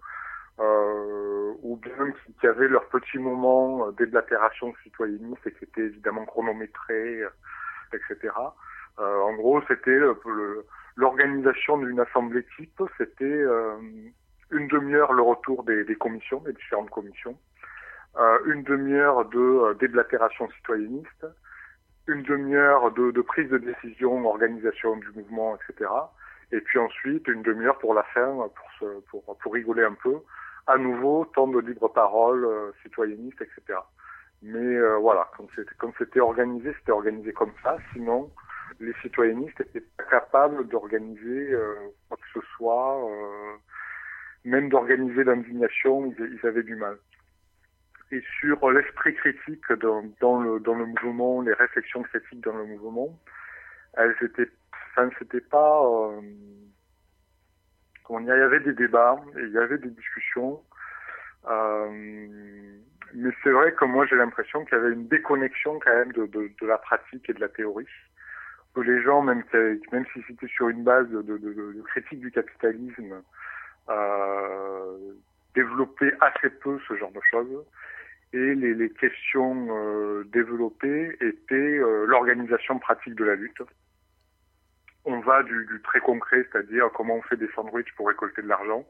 euh, 0.59 1.53
ou 1.61 1.75
bien 1.75 2.13
qui, 2.39 2.47
avaient 2.47 2.69
leur 2.69 2.87
petit 2.87 3.17
moment 3.17 3.91
déblatération 3.91 4.73
citoyenniste 4.83 5.45
et 5.45 5.51
qui 5.51 5.65
étaient 5.65 5.81
évidemment 5.81 6.25
chronométrés, 6.25 7.21
etc. 7.91 8.31
Euh, 8.99 9.19
en 9.23 9.33
gros, 9.33 9.61
c'était 9.67 9.99
l'organisation 10.95 11.77
d'une 11.79 11.99
assemblée 11.99 12.45
type, 12.55 12.81
c'était 12.97 13.25
euh, 13.25 13.75
une 14.51 14.67
demi-heure 14.67 15.11
le 15.11 15.21
retour 15.21 15.63
des, 15.63 15.83
commissions, 15.95 16.39
des 16.39 16.53
différentes 16.53 16.91
commissions 16.91 17.31
euh, 17.31 17.54
une 18.45 18.63
demi-heure 18.63 19.25
de 19.25 19.39
euh, 19.39 19.73
déblatération 19.75 20.49
citoyenniste, 20.51 21.25
une 22.07 22.23
demi-heure 22.23 22.91
de, 22.91 23.11
de, 23.11 23.21
prise 23.21 23.49
de 23.49 23.57
décision, 23.57 24.25
organisation 24.25 24.95
du 24.97 25.09
mouvement, 25.15 25.57
etc. 25.57 25.89
Et 26.51 26.61
puis 26.61 26.79
ensuite 26.79 27.27
une 27.27 27.41
demi-heure 27.41 27.77
pour 27.79 27.93
la 27.93 28.03
fin, 28.03 28.35
pour, 28.35 28.71
se, 28.79 28.99
pour, 29.09 29.37
pour 29.37 29.53
rigoler 29.53 29.83
un 29.83 29.95
peu. 29.95 30.17
À 30.67 30.77
nouveau, 30.77 31.25
temps 31.25 31.47
de 31.47 31.59
libre 31.59 31.89
parole, 31.89 32.45
euh, 32.45 32.71
citoyenniste, 32.83 33.41
etc. 33.41 33.79
Mais 34.41 34.59
euh, 34.59 34.97
voilà, 34.97 35.29
comme 35.35 35.91
c'était 35.97 36.19
organisé, 36.19 36.73
c'était 36.79 36.91
organisé 36.91 37.33
comme 37.33 37.53
ça. 37.63 37.77
Sinon, 37.93 38.31
les 38.79 38.93
citoyennistes 39.01 39.59
étaient 39.61 39.83
pas 39.97 40.03
capables 40.03 40.67
d'organiser 40.67 41.51
euh, 41.51 41.75
quoi 42.07 42.17
que 42.17 42.39
ce 42.39 42.45
soit, 42.55 43.09
euh, 43.09 43.55
même 44.43 44.69
d'organiser 44.69 45.23
l'indignation, 45.23 46.13
ils, 46.17 46.47
avaient 46.47 46.63
du 46.63 46.75
mal 46.75 46.97
et 48.15 48.23
sur 48.39 48.71
l'esprit 48.71 49.13
critique 49.15 49.71
dans, 49.73 50.01
le, 50.39 50.85
mouvement, 50.85 51.41
les 51.41 51.53
réflexions 51.53 52.03
critiques 52.03 52.41
dans 52.41 52.55
le 52.55 52.65
mouvement, 52.65 53.19
ça 53.95 54.05
ne 55.05 55.11
s'était 55.19 55.41
pas, 55.41 55.85
euh, 55.85 56.21
il 58.09 58.25
y 58.25 58.31
avait 58.31 58.61
des 58.61 58.73
débats, 58.73 59.19
et 59.37 59.41
il 59.41 59.51
y 59.51 59.57
avait 59.57 59.77
des 59.77 59.89
discussions, 59.89 60.61
euh, 61.47 61.89
mais 63.13 63.29
c'est 63.43 63.51
vrai 63.51 63.73
que 63.73 63.85
moi 63.85 64.05
j'ai 64.05 64.15
l'impression 64.15 64.63
qu'il 64.65 64.77
y 64.77 64.81
avait 64.81 64.93
une 64.93 65.07
déconnexion 65.07 65.79
quand 65.79 65.93
même 65.93 66.11
de, 66.13 66.65
la 66.65 66.77
pratique 66.77 67.29
et 67.29 67.33
de 67.33 67.41
la 67.41 67.49
théorie. 67.49 67.87
Que 68.73 68.81
les 68.81 69.01
gens, 69.03 69.21
même, 69.21 69.43
si 69.51 70.23
c'était 70.27 70.47
sur 70.47 70.67
une 70.67 70.83
base 70.83 71.09
de, 71.09 71.21
de 71.21 71.81
critique 71.83 72.19
du 72.19 72.29
capitalisme, 72.29 73.21
euh, 73.89 75.13
développaient 75.55 76.13
assez 76.19 76.49
peu 76.49 76.77
ce 76.87 76.95
genre 76.97 77.11
de 77.11 77.21
choses. 77.31 77.65
Et 78.35 78.53
les, 78.53 78.89
questions 78.89 79.67
euh, 79.69 80.25
développées 80.33 81.15
étaient 81.21 81.55
euh, 81.55 82.05
l'organisation 82.05 82.79
pratique 82.79 83.15
de 83.15 83.23
la 83.23 83.35
lutte. 83.35 83.61
On 85.05 85.21
va 85.21 85.41
du, 85.43 85.81
très 85.85 86.01
concret, 86.01 86.45
c'est-à-dire 86.51 86.89
comment 86.93 87.15
on 87.15 87.21
fait 87.21 87.37
des 87.37 87.47
sandwichs 87.55 87.95
pour 87.95 88.09
récolter 88.09 88.41
de 88.41 88.49
l'argent, 88.49 88.85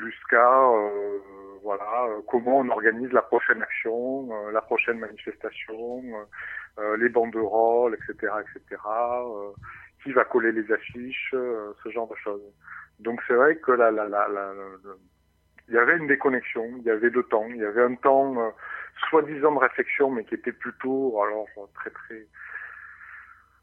jusqu'à 0.00 0.68
euh, 0.70 1.18
voilà 1.64 2.10
comment 2.28 2.58
on 2.58 2.68
organise 2.68 3.10
la 3.10 3.22
prochaine 3.22 3.60
action, 3.60 4.30
la 4.52 4.62
prochaine 4.62 5.00
manifestation, 5.00 6.04
les 6.96 7.08
banderoles, 7.08 7.94
etc., 7.94 8.32
etc. 8.40 8.80
qui 10.04 10.12
va 10.12 10.24
coller 10.24 10.52
les 10.52 10.70
affiches, 10.70 11.30
ce 11.32 11.90
genre 11.90 12.08
de 12.08 12.16
choses. 12.22 12.42
Donc 13.00 13.20
c'est 13.26 13.34
vrai 13.34 13.56
que 13.56 13.72
la, 13.72 13.90
il 15.70 15.74
y 15.74 15.78
avait 15.78 15.96
une 15.96 16.08
déconnexion, 16.08 16.66
il 16.78 16.82
y 16.82 16.90
avait 16.90 17.10
deux 17.10 17.22
temps, 17.22 17.46
il 17.48 17.58
y 17.58 17.64
avait 17.64 17.82
un 17.82 17.94
temps 17.94 18.34
soi-disant 19.08 19.52
de 19.52 19.58
réflexion, 19.58 20.10
mais 20.10 20.24
qui 20.24 20.34
était 20.34 20.52
plutôt 20.52 21.22
alors 21.22 21.46
très 21.74 21.90
très 21.90 22.26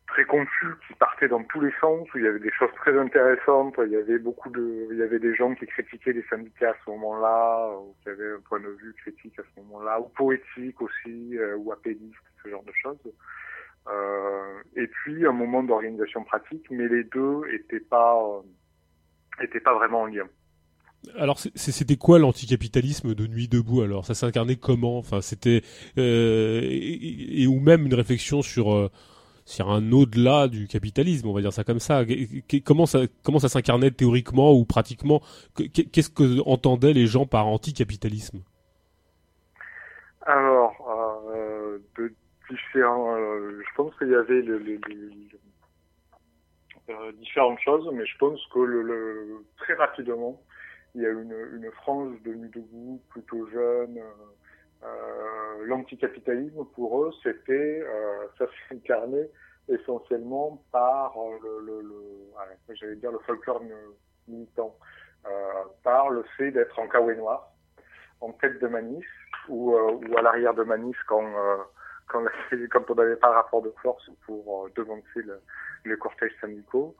très 0.07 0.25
confus 0.25 0.73
qui 0.87 0.93
partait 0.95 1.27
dans 1.27 1.43
tous 1.43 1.59
les 1.59 1.73
sens 1.81 2.07
où 2.13 2.17
il 2.17 2.23
y 2.23 2.27
avait 2.27 2.39
des 2.39 2.51
choses 2.51 2.73
très 2.77 2.97
intéressantes 2.97 3.75
il 3.85 3.91
y 3.91 3.97
avait 3.97 4.17
beaucoup 4.17 4.49
de 4.49 4.87
il 4.89 4.97
y 4.97 5.03
avait 5.03 5.19
des 5.19 5.35
gens 5.35 5.53
qui 5.53 5.67
critiquaient 5.67 6.13
les 6.13 6.23
syndicats 6.29 6.71
à 6.71 6.75
ce 6.85 6.89
moment-là 6.91 7.77
ou 7.77 7.93
qui 8.01 8.09
avaient 8.09 8.33
un 8.33 8.39
point 8.47 8.59
de 8.59 8.69
vue 8.69 8.93
critique 9.01 9.37
à 9.37 9.43
ce 9.43 9.61
moment-là 9.61 9.99
ou 9.99 10.07
poétique 10.09 10.81
aussi 10.81 11.37
euh, 11.37 11.57
ou 11.57 11.71
apéliste 11.71 12.15
ce 12.43 12.49
genre 12.49 12.63
de 12.63 12.71
choses. 12.71 13.13
Euh, 13.89 14.61
et 14.75 14.87
puis 14.87 15.25
un 15.25 15.33
moment 15.33 15.61
d'organisation 15.63 16.23
pratique 16.23 16.65
mais 16.71 16.87
les 16.87 17.03
deux 17.03 17.41
étaient 17.51 17.81
pas 17.81 18.17
euh, 18.17 19.59
pas 19.63 19.73
vraiment 19.73 20.01
en 20.01 20.05
lien 20.05 20.27
alors 21.17 21.39
c'était 21.39 21.95
quoi 21.95 22.19
l'anticapitalisme 22.19 23.15
de 23.15 23.27
Nuit 23.27 23.47
debout 23.47 23.81
alors? 23.81 24.05
Ça 24.05 24.13
s'incarnait 24.13 24.55
comment? 24.55 24.97
Enfin 24.97 25.21
c'était 25.21 25.61
euh, 25.97 26.61
et, 26.63 27.47
ou 27.47 27.59
même 27.59 27.85
une 27.85 27.93
réflexion 27.93 28.41
sur 28.41 28.73
euh, 28.73 28.89
sur 29.45 29.69
un 29.69 29.91
au-delà 29.93 30.47
du 30.49 30.67
capitalisme, 30.67 31.27
on 31.27 31.33
va 31.33 31.41
dire 31.41 31.53
ça 31.53 31.63
comme 31.63 31.79
ça. 31.79 32.03
Comment 32.65 32.85
ça, 32.85 32.99
comment 33.23 33.39
ça 33.39 33.47
s'incarnait 33.47 33.91
théoriquement 33.91 34.53
ou 34.53 34.65
pratiquement? 34.65 35.21
Qu'est-ce 35.55 36.09
que 36.09 36.41
entendaient 36.45 36.93
les 36.93 37.07
gens 37.07 37.25
par 37.25 37.47
anticapitalisme? 37.47 38.41
Alors, 40.25 40.75
euh, 41.33 41.79
je 42.49 43.75
pense 43.77 43.95
qu'il 43.97 44.09
y 44.09 44.15
avait 44.15 44.43
différentes 47.21 47.59
choses, 47.63 47.89
mais 47.93 48.05
je 48.05 48.17
pense 48.17 48.39
que 48.53 49.41
très 49.57 49.75
rapidement, 49.75 50.41
il 50.97 51.03
y 51.03 51.05
a 51.05 51.09
une, 51.09 51.71
France 51.83 52.11
de 52.25 52.33
debout, 52.33 52.99
plutôt 53.09 53.47
jeune. 53.49 53.99
Euh, 54.83 55.65
l'anticapitalisme 55.65 56.65
pour 56.73 57.03
eux, 57.03 57.11
c'était, 57.21 57.83
euh, 57.83 58.27
ça 58.37 58.45
s'incarnait 58.67 59.29
essentiellement 59.69 60.63
par 60.71 61.13
euh, 61.17 61.37
le, 61.43 61.65
le, 61.65 61.81
le 61.81 62.75
j'allais 62.75 62.95
dire 62.95 63.11
le 63.11 63.19
folklore 63.19 63.61
militant, 64.27 64.75
euh, 65.27 65.29
par 65.83 66.09
le 66.09 66.23
fait 66.35 66.49
d'être 66.49 66.79
en 66.79 66.87
caouet 66.87 67.15
noir, 67.15 67.51
en 68.19 68.31
tête 68.31 68.59
de 68.59 68.67
manif 68.67 69.07
ou, 69.49 69.75
à 70.17 70.21
l'arrière 70.23 70.55
de 70.55 70.63
manif 70.63 70.97
quand 71.07 71.31
quand, 72.07 72.23
quand 72.71 72.89
on 72.89 72.95
n'avait 72.95 73.17
pas 73.17 73.29
rapport 73.29 73.61
de 73.61 73.73
force 73.83 74.09
pour 74.25 74.67
devancer 74.75 75.21
le, 75.21 75.41
les 75.85 75.97
cortèges 75.97 76.35
syndicaux 76.41 76.95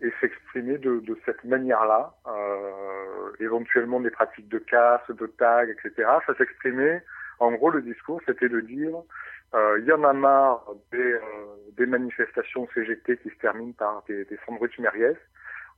et 0.00 0.12
s'exprimer 0.20 0.78
de, 0.78 1.00
de, 1.00 1.18
cette 1.24 1.42
manière-là, 1.44 2.14
euh, 2.26 3.32
éventuellement 3.40 4.00
des 4.00 4.10
pratiques 4.10 4.48
de 4.48 4.58
casse, 4.58 5.08
de 5.08 5.26
tag, 5.26 5.70
etc. 5.70 6.08
Ça 6.26 6.34
s'exprimait, 6.36 7.02
en 7.40 7.52
gros, 7.52 7.70
le 7.70 7.82
discours, 7.82 8.20
c'était 8.26 8.48
de 8.48 8.60
dire, 8.60 8.94
euh, 9.54 9.78
il 9.80 9.86
y 9.86 9.92
en 9.92 10.04
a 10.04 10.12
marre 10.12 10.64
des, 10.92 10.98
euh, 10.98 11.20
des, 11.76 11.86
manifestations 11.86 12.68
CGT 12.74 13.16
qui 13.18 13.30
se 13.30 13.36
terminent 13.36 13.72
par 13.72 14.02
des, 14.08 14.24
des 14.24 14.38
sandwichs. 14.44 14.78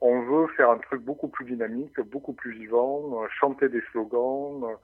On 0.02 0.22
veut 0.22 0.46
faire 0.56 0.70
un 0.70 0.78
truc 0.78 1.02
beaucoup 1.02 1.28
plus 1.28 1.44
dynamique, 1.44 2.00
beaucoup 2.00 2.32
plus 2.32 2.52
vivant, 2.52 3.22
euh, 3.22 3.28
chanter 3.28 3.68
des 3.68 3.82
slogans, 3.92 4.64
euh, 4.64 4.74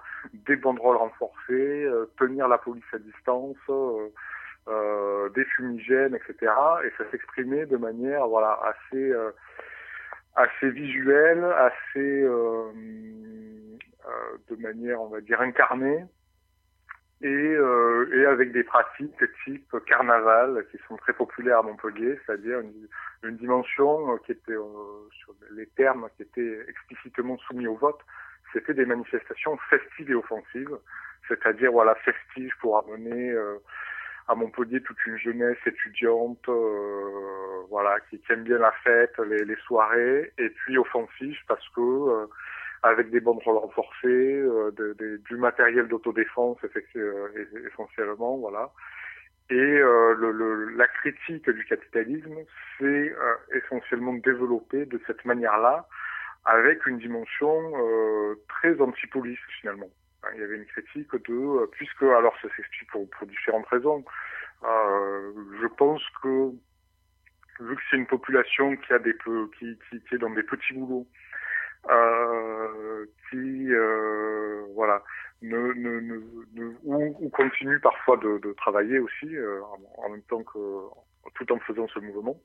des 0.47 0.57
banderoles 0.57 0.99
renforcées, 0.99 1.89
tenir 2.19 2.49
la 2.49 2.59
police 2.59 2.85
à 2.93 2.99
distance, 2.99 3.57
euh, 4.69 5.29
des 5.29 5.45
fumigènes, 5.45 6.17
etc. 6.17 6.53
Et 6.85 6.91
ça 6.99 7.09
s'exprimait 7.13 7.67
de 7.67 7.77
manière 7.77 8.27
voilà 8.27 8.59
assez 8.65 9.13
euh, 9.13 9.31
assez 10.35 10.71
visuelle, 10.71 11.45
assez 11.45 12.23
euh, 12.25 12.73
de 14.51 14.57
manière 14.57 15.01
on 15.01 15.07
va 15.07 15.21
dire 15.21 15.41
incarnée 15.41 16.05
et, 17.23 17.29
et 17.29 18.27
avec 18.27 18.51
des 18.51 18.65
pratiques 18.65 19.23
type 19.45 19.77
carnaval 19.87 20.67
qui 20.73 20.79
sont 20.89 20.97
très 20.97 21.13
populaires 21.13 21.61
à 21.61 21.63
Montpellier, 21.63 22.19
c'est-à-dire 22.27 22.59
une, 23.23 23.37
dimension 23.37 24.19
qui 24.19 24.33
était 24.33 24.53
sur 24.53 25.35
les 25.53 25.67
termes 25.77 26.09
qui 26.17 26.23
étaient 26.23 26.61
explicitement 26.69 27.39
soumis 27.39 27.69
au 27.69 27.77
vote, 27.77 28.01
c'était 28.53 28.75
des 28.75 28.85
manifestations 28.85 29.57
festives 29.71 30.11
et 30.11 30.15
offensives, 30.15 30.77
c'est-à-dire 31.29 31.71
voilà 31.71 31.95
festives 31.97 32.53
pour 32.61 32.79
amener 32.79 33.35
à 34.29 34.35
Montpellier 34.35 34.81
toute 34.83 35.05
une 35.07 35.19
jeunesse 35.19 35.59
étudiante, 35.67 36.49
euh, 36.49 37.63
voilà, 37.71 37.99
qui, 38.11 38.21
aime 38.31 38.43
bien 38.43 38.59
la 38.59 38.73
fête, 38.85 39.17
les, 39.19 39.45
les, 39.45 39.57
soirées, 39.67 40.33
et 40.39 40.51
puis 40.51 40.77
offensif 40.79 41.39
parce 41.47 41.67
que 41.71 41.81
euh, 41.81 42.27
avec 42.83 43.11
des 43.11 43.21
banderoles 43.21 43.59
renforcées, 43.59 44.07
euh, 44.07 44.73
de, 44.73 44.95
de, 44.99 45.21
du 45.29 45.37
matériel 45.37 45.87
d'autodéfense 45.87 46.59
essentiellement, 47.73 48.39
voilà. 48.39 48.71
Et 49.49 49.55
le, 49.55 50.33
le, 50.33 50.71
la 50.71 50.89
critique 50.89 51.49
du 51.49 51.65
capitalisme 51.67 52.35
s'est 52.79 53.15
essentiellement 53.55 54.15
développée 54.15 54.87
de 54.87 55.01
cette 55.07 55.25
manière-là, 55.25 55.87
avec 56.45 56.85
une 56.87 56.99
dimension 56.99 57.55
très 58.49 58.81
anti-police 58.81 59.39
finalement. 59.61 59.89
Il 60.35 60.41
y 60.41 60.45
avait 60.45 60.57
une 60.57 60.67
critique 60.67 61.11
de, 61.29 61.35
euh, 61.35 61.67
puisque, 61.73 62.03
alors 62.03 62.35
ça 62.43 62.49
s'explique 62.57 62.91
pour, 62.91 63.09
pour, 63.11 63.27
différentes 63.27 63.67
raisons, 63.67 64.05
euh, 64.65 65.33
je 65.61 65.67
pense 65.67 66.03
que 66.23 66.51
vu 67.61 67.77
que 67.77 67.83
c'est 67.91 67.97
une 67.97 68.07
population 68.07 68.77
qui 68.77 68.93
a 68.93 68.99
des 68.99 69.15
qui, 69.59 69.79
qui, 69.89 70.01
qui 70.01 70.15
est 70.15 70.19
dans 70.19 70.31
des 70.31 70.43
petits 70.43 70.75
boulots, 70.75 71.07
euh, 71.91 73.07
qui 73.31 73.73
euh, 73.73 74.65
voilà 74.75 75.03
ne, 75.43 75.73
ne, 75.75 76.01
ne, 76.01 76.75
ou, 76.85 77.17
ou, 77.21 77.29
continue 77.31 77.79
parfois 77.81 78.17
de, 78.17 78.39
de 78.39 78.53
travailler 78.55 78.99
aussi 78.99 79.37
euh, 79.37 79.61
en, 79.99 80.09
même 80.09 80.23
temps 80.23 80.43
que 80.43 80.59
tout 81.35 81.53
en 81.53 81.59
faisant 81.61 81.87
ce 81.89 81.99
mouvement, 81.99 82.37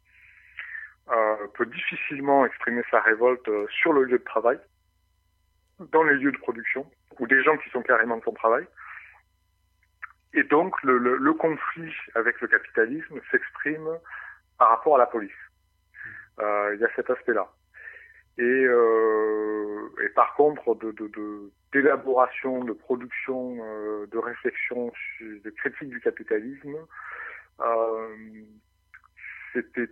euh, 1.11 1.48
peut 1.56 1.66
difficilement 1.66 2.45
exprimer 2.45 2.84
sa 2.92 3.00
révolte 3.01 3.50
sur 3.69 3.93
le 3.93 4.03
lieu 4.03 4.19
de 4.19 4.24
travail, 4.24 4.60
dans 5.92 6.03
les 6.03 6.16
lieux 6.16 6.32
de 6.32 6.38
production 6.38 6.85
ou 7.19 7.27
des 7.27 7.43
gens 7.43 7.58
qui 7.58 7.69
sont 7.69 7.82
carrément 7.82 8.18
de 8.18 8.24
son 8.24 8.34
travail. 8.34 8.66
Et 10.34 10.43
donc 10.43 10.82
le, 10.84 11.34
conflit 11.34 11.93
avec 12.16 12.40
le 12.42 12.48
capitalisme 12.48 13.19
s'exprime 13.32 13.90
par 14.58 14.69
rapport 14.69 14.95
à 14.95 15.00
la 15.00 15.06
police. 15.06 15.32
Euh, 16.40 16.72
il 16.76 16.82
y 16.82 16.85
a 16.85 16.90
cet 16.95 17.10
aspect-là. 17.10 17.51
Et, 18.38 18.43
euh, 18.43 19.90
et, 20.03 20.10
par 20.10 20.34
contre, 20.35 20.77
d'élaboration, 21.74 22.64
de, 22.64 22.72
production, 22.72 23.58
euh, 23.61 24.08
de 24.08 24.18
réflexion, 24.18 24.92
de 25.19 25.50
critique 25.50 25.90
du 25.90 26.00
capitalisme, 26.00 26.77
c'était 29.53 29.90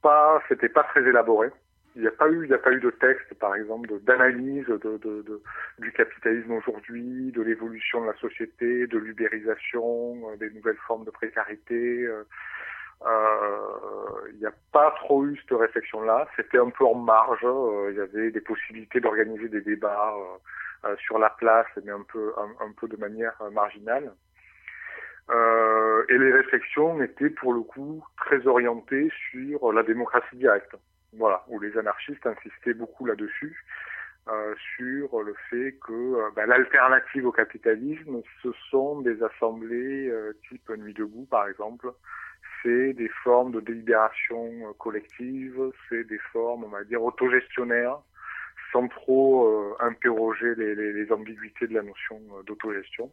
pas, 0.00 0.42
c'était 0.48 0.68
pas 0.68 0.84
très 0.84 1.02
élaboré. 1.02 1.50
Il 1.96 2.02
n'y 2.02 2.08
a 2.08 2.12
pas 2.12 2.28
eu, 2.28 2.44
il 2.44 2.48
n'y 2.48 2.54
a 2.54 2.58
pas 2.58 2.72
eu 2.72 2.80
de 2.80 2.90
texte, 2.90 3.34
par 3.34 3.56
exemple, 3.56 3.88
d'analyse 4.02 4.66
de, 4.66 4.96
de, 4.98 5.42
du 5.78 5.92
capitalisme 5.92 6.52
aujourd'hui, 6.52 7.32
de 7.32 7.42
l'évolution 7.42 8.02
de 8.02 8.06
la 8.06 8.16
société, 8.18 8.86
de 8.86 8.96
l'ubérisation, 8.96 10.30
euh, 10.30 10.36
des 10.36 10.50
nouvelles 10.50 10.78
formes 10.86 11.04
de 11.04 11.10
précarité. 11.10 12.04
Euh, 12.04 12.22
euh, 13.06 14.28
il 14.32 14.38
n'y 14.38 14.46
a 14.46 14.52
pas 14.72 14.92
trop 14.92 15.24
eu 15.26 15.36
cette 15.38 15.58
réflexion-là. 15.58 16.28
C'était 16.36 16.58
un 16.58 16.70
peu 16.70 16.84
en 16.84 16.94
marge. 16.94 17.44
il 17.90 17.96
y 17.96 18.00
avait 18.00 18.30
des 18.30 18.40
possibilités 18.40 19.00
d'organiser 19.00 19.48
des 19.48 19.62
débats 19.62 20.14
sur 20.98 21.18
la 21.18 21.30
place, 21.30 21.66
mais 21.84 21.92
un 21.92 22.04
peu, 22.06 22.32
un 22.38 22.72
peu 22.78 22.88
de 22.88 22.96
manière 22.96 23.34
marginale. 23.52 24.12
et 25.30 26.18
les 26.18 26.32
réflexions 26.32 27.02
étaient 27.02 27.30
pour 27.30 27.54
le 27.54 27.62
coup 27.62 28.04
très 28.18 28.46
orientées 28.46 29.10
sur 29.30 29.72
la 29.72 29.82
démocratie 29.82 30.36
directe 30.36 30.76
voilà, 31.12 31.44
où 31.48 31.58
les 31.60 31.76
anarchistes 31.76 32.26
insistaient 32.26 32.74
beaucoup 32.74 33.06
là-dessus, 33.06 33.64
euh, 34.28 34.54
sur 34.76 35.22
le 35.22 35.34
fait 35.48 35.76
que 35.84 35.92
euh, 35.92 36.30
bah, 36.36 36.46
l'alternative 36.46 37.26
au 37.26 37.32
capitalisme, 37.32 38.20
ce 38.42 38.50
sont 38.70 39.00
des 39.00 39.20
assemblées 39.22 40.08
euh, 40.08 40.36
type 40.48 40.70
Nuit 40.76 40.94
debout, 40.94 41.26
par 41.30 41.48
exemple. 41.48 41.90
C'est 42.62 42.92
des 42.92 43.08
formes 43.24 43.50
de 43.50 43.60
délibération 43.60 44.74
collective, 44.78 45.58
c'est 45.88 46.04
des 46.04 46.18
formes, 46.32 46.64
on 46.64 46.68
va 46.68 46.84
dire, 46.84 47.02
autogestionnaires, 47.02 47.98
sans 48.70 48.86
trop 48.88 49.74
interroger 49.80 50.54
les, 50.54 51.10
ambiguïtés 51.10 51.66
de 51.66 51.74
la 51.74 51.82
notion 51.82 52.20
d'autogestion. 52.46 53.10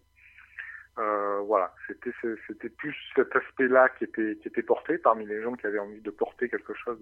Euh, 1.00 1.42
voilà, 1.46 1.74
c'était 1.86 2.12
c'était 2.48 2.70
plus 2.70 2.96
cet 3.16 3.36
aspect-là 3.36 3.90
qui 3.90 4.06
était 4.06 4.36
qui 4.42 4.48
était 4.48 4.64
porté 4.64 4.98
parmi 4.98 5.26
les 5.28 5.44
gens 5.44 5.54
qui 5.54 5.68
avaient 5.68 5.80
envie 5.80 6.02
de 6.02 6.10
porter 6.10 6.50
quelque 6.50 6.74
chose 6.74 7.00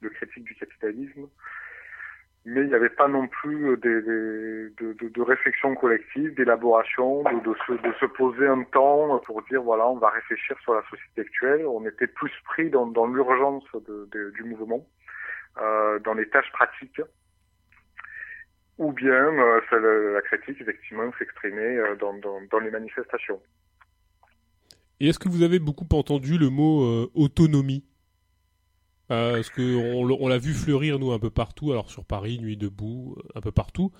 de, 0.00 0.08
critique 0.08 0.44
du 0.44 0.54
capitalisme 0.54 1.28
mais 2.46 2.62
il 2.62 2.68
n'y 2.68 2.74
avait 2.74 2.88
pas 2.88 3.08
non 3.08 3.26
plus 3.26 3.76
des, 3.78 4.00
de, 4.00 5.20
réflexion 5.20 5.74
collective, 5.74 6.32
d'élaboration, 6.36 7.24
de, 7.24 7.54
se, 7.66 7.72
de 7.72 7.92
se 7.94 8.06
poser 8.06 8.46
un 8.46 8.62
temps 8.62 9.18
pour 9.26 9.42
dire 9.42 9.62
voilà, 9.62 9.88
on 9.88 9.96
va 9.96 10.10
réfléchir 10.10 10.56
sur 10.60 10.72
la 10.74 10.82
société 10.82 11.22
actuelle. 11.22 11.66
On 11.66 11.84
était 11.86 12.06
plus 12.06 12.30
pris 12.44 12.70
dans, 12.70 12.86
dans 12.86 13.08
l'urgence 13.08 13.64
du 14.36 14.44
mouvement, 14.44 14.86
euh, 15.60 15.98
dans 15.98 16.14
les 16.14 16.28
tâches 16.28 16.52
pratiques, 16.52 17.02
ou 18.78 18.92
bien 18.92 19.12
euh, 19.12 20.12
la 20.12 20.22
critique 20.22 20.60
effectivement 20.60 21.10
s'exprimer 21.18 21.62
euh, 21.62 21.96
dans, 21.96 22.14
dans, 22.14 22.40
dans, 22.50 22.58
les 22.58 22.70
manifestations. 22.70 23.40
Et 25.00 25.08
est-ce 25.08 25.18
que 25.18 25.28
vous 25.28 25.42
avez 25.42 25.58
beaucoup 25.58 25.86
entendu 25.92 26.38
le 26.38 26.50
mot 26.50 26.84
euh, 26.84 27.10
autonomie? 27.14 27.84
Parce 29.08 29.50
qu'on 29.50 29.62
on, 29.62 30.26
l'a 30.26 30.38
vu 30.38 30.52
fleurir 30.52 30.98
nous 30.98 31.12
un 31.12 31.20
peu 31.20 31.30
partout, 31.30 31.70
alors 31.70 31.90
sur 31.90 32.04
Paris, 32.04 32.40
Nuit 32.40 32.56
debout, 32.56 33.16
un 33.36 33.40
peu 33.40 33.52
partout. 33.52 33.92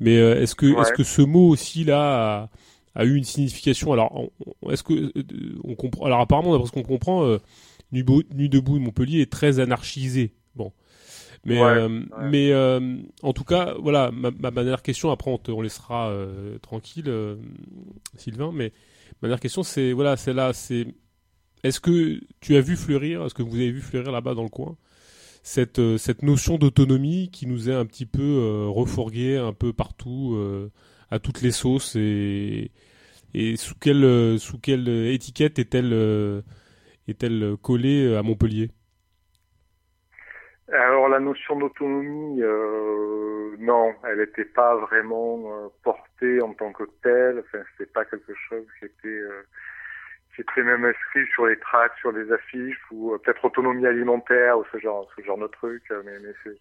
Mais 0.00 0.18
euh, 0.18 0.42
est-ce 0.42 0.56
que 0.56 0.66
ouais. 0.66 0.80
est-ce 0.80 0.92
que 0.92 1.04
ce 1.04 1.22
mot 1.22 1.48
aussi 1.48 1.84
là 1.84 2.42
a, 2.42 3.00
a 3.00 3.04
eu 3.04 3.14
une 3.14 3.22
signification? 3.22 3.92
Alors 3.92 4.32
est-ce 4.68 4.82
que 4.82 5.12
on 5.62 5.76
comprend 5.76 6.06
Alors 6.06 6.18
apparemment 6.18 6.50
d'après 6.50 6.66
ce 6.66 6.72
qu'on 6.72 6.82
comprend, 6.82 7.38
Nuit, 7.92 8.04
Nuit 8.34 8.48
debout 8.48 8.76
de 8.76 8.82
Montpellier 8.82 9.20
est 9.20 9.30
très 9.30 9.60
anarchisé. 9.60 10.34
Bon. 10.56 10.72
Mais, 11.44 11.58
ouais, 11.58 11.68
euh, 11.68 11.88
ouais. 11.88 12.28
mais 12.30 12.52
euh, 12.52 12.98
en 13.22 13.32
tout 13.32 13.44
cas, 13.44 13.74
voilà, 13.78 14.10
ma, 14.10 14.30
ma, 14.30 14.50
dernière 14.50 14.82
question, 14.82 15.10
après 15.10 15.30
on, 15.30 15.38
te, 15.38 15.50
on 15.50 15.62
laissera 15.62 16.10
euh, 16.10 16.58
tranquille, 16.58 17.10
Sylvain, 18.16 18.52
mais 18.52 18.72
ma 19.22 19.28
dernière 19.28 19.40
question, 19.40 19.62
c'est, 19.62 19.92
voilà, 19.92 20.16
c'est 20.16 20.34
là, 20.34 20.52
c'est, 20.52 20.86
est-ce 21.62 21.80
que 21.80 22.20
tu 22.40 22.56
as 22.56 22.60
vu 22.60 22.76
fleurir, 22.76 23.24
est-ce 23.24 23.34
que 23.34 23.42
vous 23.42 23.56
avez 23.56 23.70
vu 23.70 23.80
fleurir 23.80 24.12
là-bas 24.12 24.34
dans 24.34 24.42
le 24.42 24.50
coin, 24.50 24.76
cette, 25.42 25.78
euh, 25.78 25.96
cette 25.96 26.22
notion 26.22 26.58
d'autonomie 26.58 27.30
qui 27.30 27.46
nous 27.46 27.70
est 27.70 27.74
un 27.74 27.86
petit 27.86 28.06
peu 28.06 28.22
euh, 28.22 28.66
refourguée 28.68 29.38
un 29.38 29.54
peu 29.54 29.72
partout, 29.72 30.34
euh, 30.34 30.70
à 31.10 31.18
toutes 31.18 31.40
les 31.40 31.52
sauces, 31.52 31.96
et, 31.96 32.70
et 33.32 33.56
sous, 33.56 33.74
quelle, 33.74 34.38
sous 34.38 34.58
quelle 34.58 34.88
étiquette 34.88 35.58
est-elle 35.58 36.42
est-elle 37.08 37.56
collée 37.60 38.14
à 38.14 38.22
Montpellier? 38.22 38.70
Alors 40.72 41.08
la 41.08 41.20
notion 41.20 41.56
d'autonomie, 41.56 42.42
euh, 42.42 43.56
non, 43.58 43.94
elle 44.04 44.18
n'était 44.18 44.44
pas 44.44 44.76
vraiment 44.76 45.40
euh, 45.46 45.68
portée 45.82 46.40
en 46.42 46.54
tant 46.54 46.72
que 46.72 46.84
telle. 47.02 47.40
Enfin, 47.40 47.64
c'était 47.72 47.90
pas 47.90 48.04
quelque 48.04 48.34
chose 48.48 48.66
qui 48.78 48.86
était 48.86 49.08
euh, 49.08 49.42
qui 50.34 50.42
était 50.42 50.62
même 50.62 50.84
inscrit 50.84 51.26
sur 51.34 51.46
les 51.46 51.58
tracts, 51.58 51.98
sur 51.98 52.12
les 52.12 52.30
affiches 52.32 52.80
ou 52.92 53.16
peut-être 53.18 53.44
autonomie 53.44 53.86
alimentaire 53.86 54.58
ou 54.58 54.64
ce 54.72 54.78
genre 54.78 55.10
ce 55.16 55.22
genre 55.22 55.38
de 55.38 55.48
truc. 55.48 55.82
Mais, 55.90 56.18
mais 56.20 56.34
c'est 56.44 56.56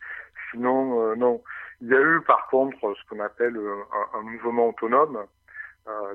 sinon 0.51 1.15
non. 1.15 1.43
Il 1.81 1.89
y 1.89 1.95
a 1.95 2.01
eu 2.01 2.21
par 2.21 2.47
contre 2.47 2.79
ce 2.95 3.09
qu'on 3.09 3.19
appelle 3.19 3.57
un, 3.57 4.17
un, 4.17 4.21
mouvement 4.23 4.69
autonome 4.69 5.25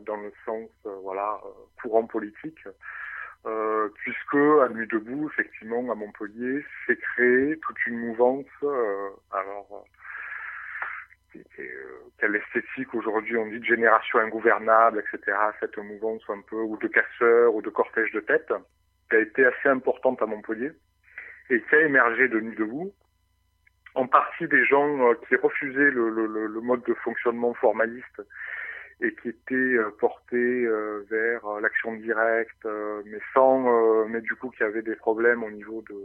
dans 0.02 0.16
le 0.16 0.32
sens 0.44 0.68
voilà 1.02 1.40
courant 1.80 2.06
politique. 2.06 2.58
Euh, 3.46 3.90
puisque 3.96 4.34
à 4.34 4.68
Nuit 4.70 4.86
debout, 4.86 5.28
effectivement, 5.30 5.90
à 5.92 5.94
Montpellier, 5.94 6.64
s'est 6.86 6.96
créée 6.96 7.58
toute 7.58 7.86
une 7.86 7.98
mouvance. 7.98 8.46
Euh, 8.62 9.10
alors, 9.30 9.84
euh, 11.36 11.70
quelle 12.18 12.36
esthétique 12.36 12.94
aujourd'hui 12.94 13.36
on 13.36 13.46
dit 13.46 13.58
de 13.58 13.64
génération 13.64 14.18
ingouvernable, 14.20 15.00
etc. 15.00 15.36
Cette 15.60 15.76
mouvance 15.76 16.22
un 16.30 16.40
peu 16.48 16.56
ou 16.56 16.78
de 16.78 16.88
casseurs 16.88 17.54
ou 17.54 17.60
de 17.60 17.68
cortège 17.68 18.12
de 18.12 18.20
tête, 18.20 18.50
qui 19.10 19.16
a 19.16 19.20
été 19.20 19.44
assez 19.44 19.68
importante 19.68 20.22
à 20.22 20.26
Montpellier 20.26 20.72
et 21.50 21.60
qui 21.60 21.74
a 21.74 21.82
émergé 21.82 22.28
de 22.28 22.40
Nuit 22.40 22.56
debout. 22.56 22.94
En 23.94 24.06
partie 24.06 24.48
des 24.48 24.64
gens 24.64 25.14
qui 25.28 25.36
refusaient 25.36 25.90
le, 25.90 26.08
le, 26.08 26.46
le 26.46 26.60
mode 26.60 26.82
de 26.84 26.94
fonctionnement 26.94 27.52
formaliste 27.54 28.22
et 29.00 29.14
qui 29.14 29.28
était 29.28 29.54
euh, 29.54 29.90
porté 29.98 30.36
euh, 30.36 31.04
vers 31.10 31.44
euh, 31.46 31.60
l'action 31.60 31.94
directe, 31.94 32.66
mais 33.04 33.18
sans, 33.32 34.06
mais 34.06 34.20
du 34.20 34.34
coup 34.36 34.50
qui 34.50 34.62
avait 34.62 34.82
des 34.82 34.96
problèmes 34.96 35.42
au 35.42 35.50
niveau 35.50 35.82
de, 35.88 35.96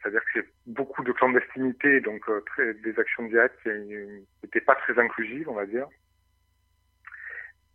c'est-à-dire 0.00 0.20
que 0.24 0.40
c'est 0.40 0.48
beaucoup 0.66 1.02
de 1.04 1.12
clandestinité, 1.12 2.00
donc 2.00 2.22
des 2.82 2.98
actions 2.98 3.24
directes 3.24 3.58
qui 3.62 3.68
n'étaient 4.42 4.60
pas 4.60 4.74
très 4.76 4.98
inclusives, 4.98 5.48
on 5.48 5.54
va 5.54 5.66
dire. 5.66 5.86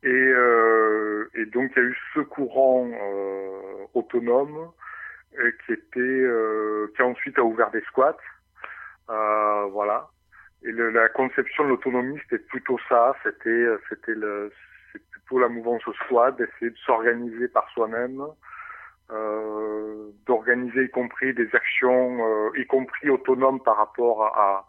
Et, 0.04 0.08
euh, 0.10 1.30
et 1.36 1.46
donc 1.46 1.72
il 1.76 1.80
y 1.80 1.86
a 1.86 1.90
eu 1.90 1.98
ce 2.14 2.20
courant 2.22 2.90
euh, 2.90 3.86
autonome 3.94 4.72
euh, 5.40 5.52
qui 5.66 5.74
était 5.74 6.96
qui 6.96 7.02
ensuite 7.04 7.38
a 7.38 7.44
ouvert 7.44 7.72
des 7.72 7.82
squats, 7.82 8.18
voilà. 9.08 10.10
Et 10.64 10.72
le, 10.72 10.90
la 10.90 11.10
conception 11.10 11.64
de 11.66 11.70
l'autonomie, 11.70 12.20
c'était 12.24 12.44
plutôt 12.44 12.78
ça. 12.90 13.16
C'était, 13.24 13.50
euh, 13.50 13.80
c'était 13.90 14.16
le, 14.16 14.52
c'est 14.92 15.02
plutôt 15.10 15.40
la 15.40 15.50
mouvance 15.50 15.84
squad, 16.06 16.38
d'essayer 16.38 16.72
de 16.72 16.78
s'organiser 16.78 17.48
par 17.48 17.70
soi-même, 17.72 18.22
euh, 19.12 20.10
d'organiser 20.26 20.86
y 20.86 20.90
compris 20.90 21.34
des 21.34 21.54
actions, 21.54 22.26
euh, 22.26 22.60
y 22.60 22.66
compris 22.66 23.10
autonomes 23.10 23.62
par 23.62 23.78
rapport 23.78 24.26
à, 24.26 24.68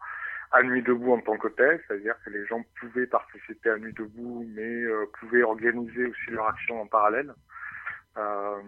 à, 0.53 0.63
Nuit 0.63 0.83
debout 0.83 1.13
en 1.13 1.21
tant 1.21 1.37
que 1.37 1.49
tel, 1.49 1.81
c'est-à-dire 1.87 2.15
que 2.25 2.31
les 2.31 2.45
gens 2.47 2.63
pouvaient 2.81 3.07
participer 3.07 3.71
à 3.71 3.79
Nuit 3.79 3.95
debout, 3.95 4.47
mais 4.55 4.83
euh, 4.83 5.07
pouvaient 5.21 5.43
organiser 5.43 6.07
aussi 6.07 6.31
leur 6.31 6.49
action 6.49 6.81
en 6.83 6.87
parallèle. 6.87 7.33
Euh, 8.17 8.61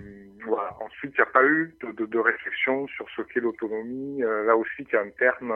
voilà. 0.46 0.76
Ensuite, 0.80 1.12
il 1.14 1.20
n'y 1.20 1.28
a 1.28 1.32
pas 1.32 1.44
eu 1.44 1.74
de, 1.82 1.92
de, 1.92 2.06
de, 2.06 2.18
réflexion 2.18 2.86
sur 2.88 3.08
ce 3.16 3.22
qu'est 3.22 3.40
l'autonomie. 3.40 4.22
Euh, 4.22 4.44
là 4.44 4.56
aussi, 4.56 4.82
il 4.82 4.88
y 4.92 4.96
a 4.96 5.00
un 5.00 5.10
terme 5.10 5.52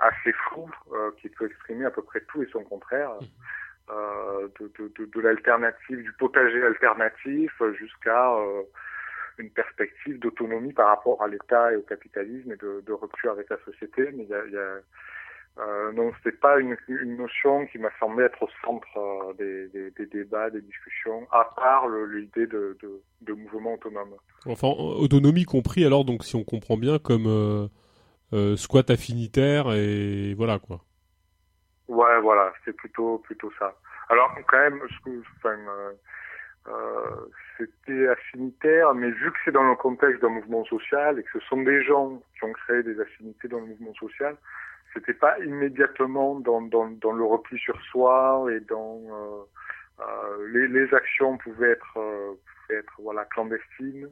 assez 0.00 0.32
flou 0.32 0.70
euh, 0.92 1.10
qui 1.20 1.28
peut 1.28 1.46
exprimer 1.46 1.84
à 1.84 1.90
peu 1.90 2.02
près 2.02 2.20
tout 2.22 2.42
et 2.42 2.48
son 2.52 2.64
contraire. 2.64 3.12
Euh, 3.90 4.46
de, 4.60 4.70
de, 4.78 4.92
de, 4.96 5.10
de 5.10 5.20
l'alternative, 5.20 6.02
du 6.02 6.12
potager 6.12 6.62
alternatif 6.62 7.50
jusqu'à 7.76 8.34
euh, 8.36 8.62
une 9.38 9.50
perspective 9.50 10.20
d'autonomie 10.20 10.72
par 10.72 10.88
rapport 10.88 11.20
à 11.24 11.26
l'État 11.26 11.72
et 11.72 11.76
au 11.76 11.82
capitalisme 11.82 12.52
et 12.52 12.56
de, 12.56 12.84
de 12.86 12.92
rupture 12.92 13.32
avec 13.32 13.50
la 13.50 13.56
société. 13.64 14.10
Mais 14.12 14.22
il 14.22 14.28
y 14.28 14.34
a, 14.34 14.46
y 14.46 14.56
a 14.56 14.76
euh, 15.58 15.92
non, 15.92 16.12
c'était 16.18 16.36
pas 16.36 16.58
une, 16.58 16.76
une, 16.88 17.16
notion 17.16 17.66
qui 17.66 17.78
m'a 17.78 17.90
semblé 17.98 18.24
être 18.24 18.42
au 18.42 18.48
centre 18.64 18.86
euh, 18.96 19.32
des, 19.34 19.68
des, 19.68 19.90
des, 19.90 20.06
débats, 20.06 20.48
des 20.48 20.62
discussions, 20.62 21.26
à 21.32 21.52
part 21.56 21.88
l'idée 21.88 22.46
de, 22.46 22.78
de, 22.80 23.02
de, 23.22 23.32
mouvement 23.32 23.74
autonome. 23.74 24.14
Enfin, 24.46 24.68
autonomie 24.68 25.44
compris 25.44 25.84
alors, 25.84 26.04
donc 26.04 26.24
si 26.24 26.36
on 26.36 26.44
comprend 26.44 26.76
bien, 26.76 26.98
comme 26.98 27.26
euh, 27.26 27.66
euh, 28.32 28.56
squat 28.56 28.90
affinitaire 28.90 29.72
et 29.72 30.34
voilà 30.34 30.58
quoi. 30.58 30.80
Ouais, 31.88 32.20
voilà, 32.20 32.52
c'est 32.64 32.72
plutôt 32.72 33.18
plutôt 33.18 33.50
ça. 33.58 33.74
Alors 34.08 34.32
quand 34.48 34.58
même, 34.58 34.80
enfin, 35.38 35.56
euh, 35.68 35.92
euh, 36.68 37.26
c'était 37.56 38.08
affinitaire, 38.08 38.94
mais 38.94 39.10
vu 39.10 39.30
que 39.32 39.38
c'est 39.44 39.52
dans 39.52 39.68
le 39.68 39.76
contexte 39.76 40.22
d'un 40.22 40.28
mouvement 40.28 40.64
social 40.64 41.18
et 41.18 41.22
que 41.22 41.38
ce 41.38 41.46
sont 41.46 41.62
des 41.62 41.82
gens 41.84 42.20
qui 42.36 42.44
ont 42.44 42.52
créé 42.52 42.82
des 42.82 43.00
affinités 43.00 43.48
dans 43.48 43.60
le 43.60 43.66
mouvement 43.66 43.94
social, 43.94 44.36
c'était 44.92 45.14
pas 45.14 45.38
immédiatement 45.40 46.38
dans, 46.40 46.60
dans, 46.60 46.88
dans 46.90 47.12
le 47.12 47.24
repli 47.24 47.58
sur 47.58 47.80
soi 47.82 48.46
et 48.52 48.60
dans 48.60 49.00
euh, 49.10 49.42
euh, 50.00 50.48
les, 50.52 50.68
les 50.68 50.92
actions 50.94 51.38
pouvaient 51.38 51.70
être 51.70 51.96
euh, 51.96 52.32
pouvaient 52.66 52.80
être 52.80 52.94
voilà 52.98 53.24
clandestines, 53.26 54.08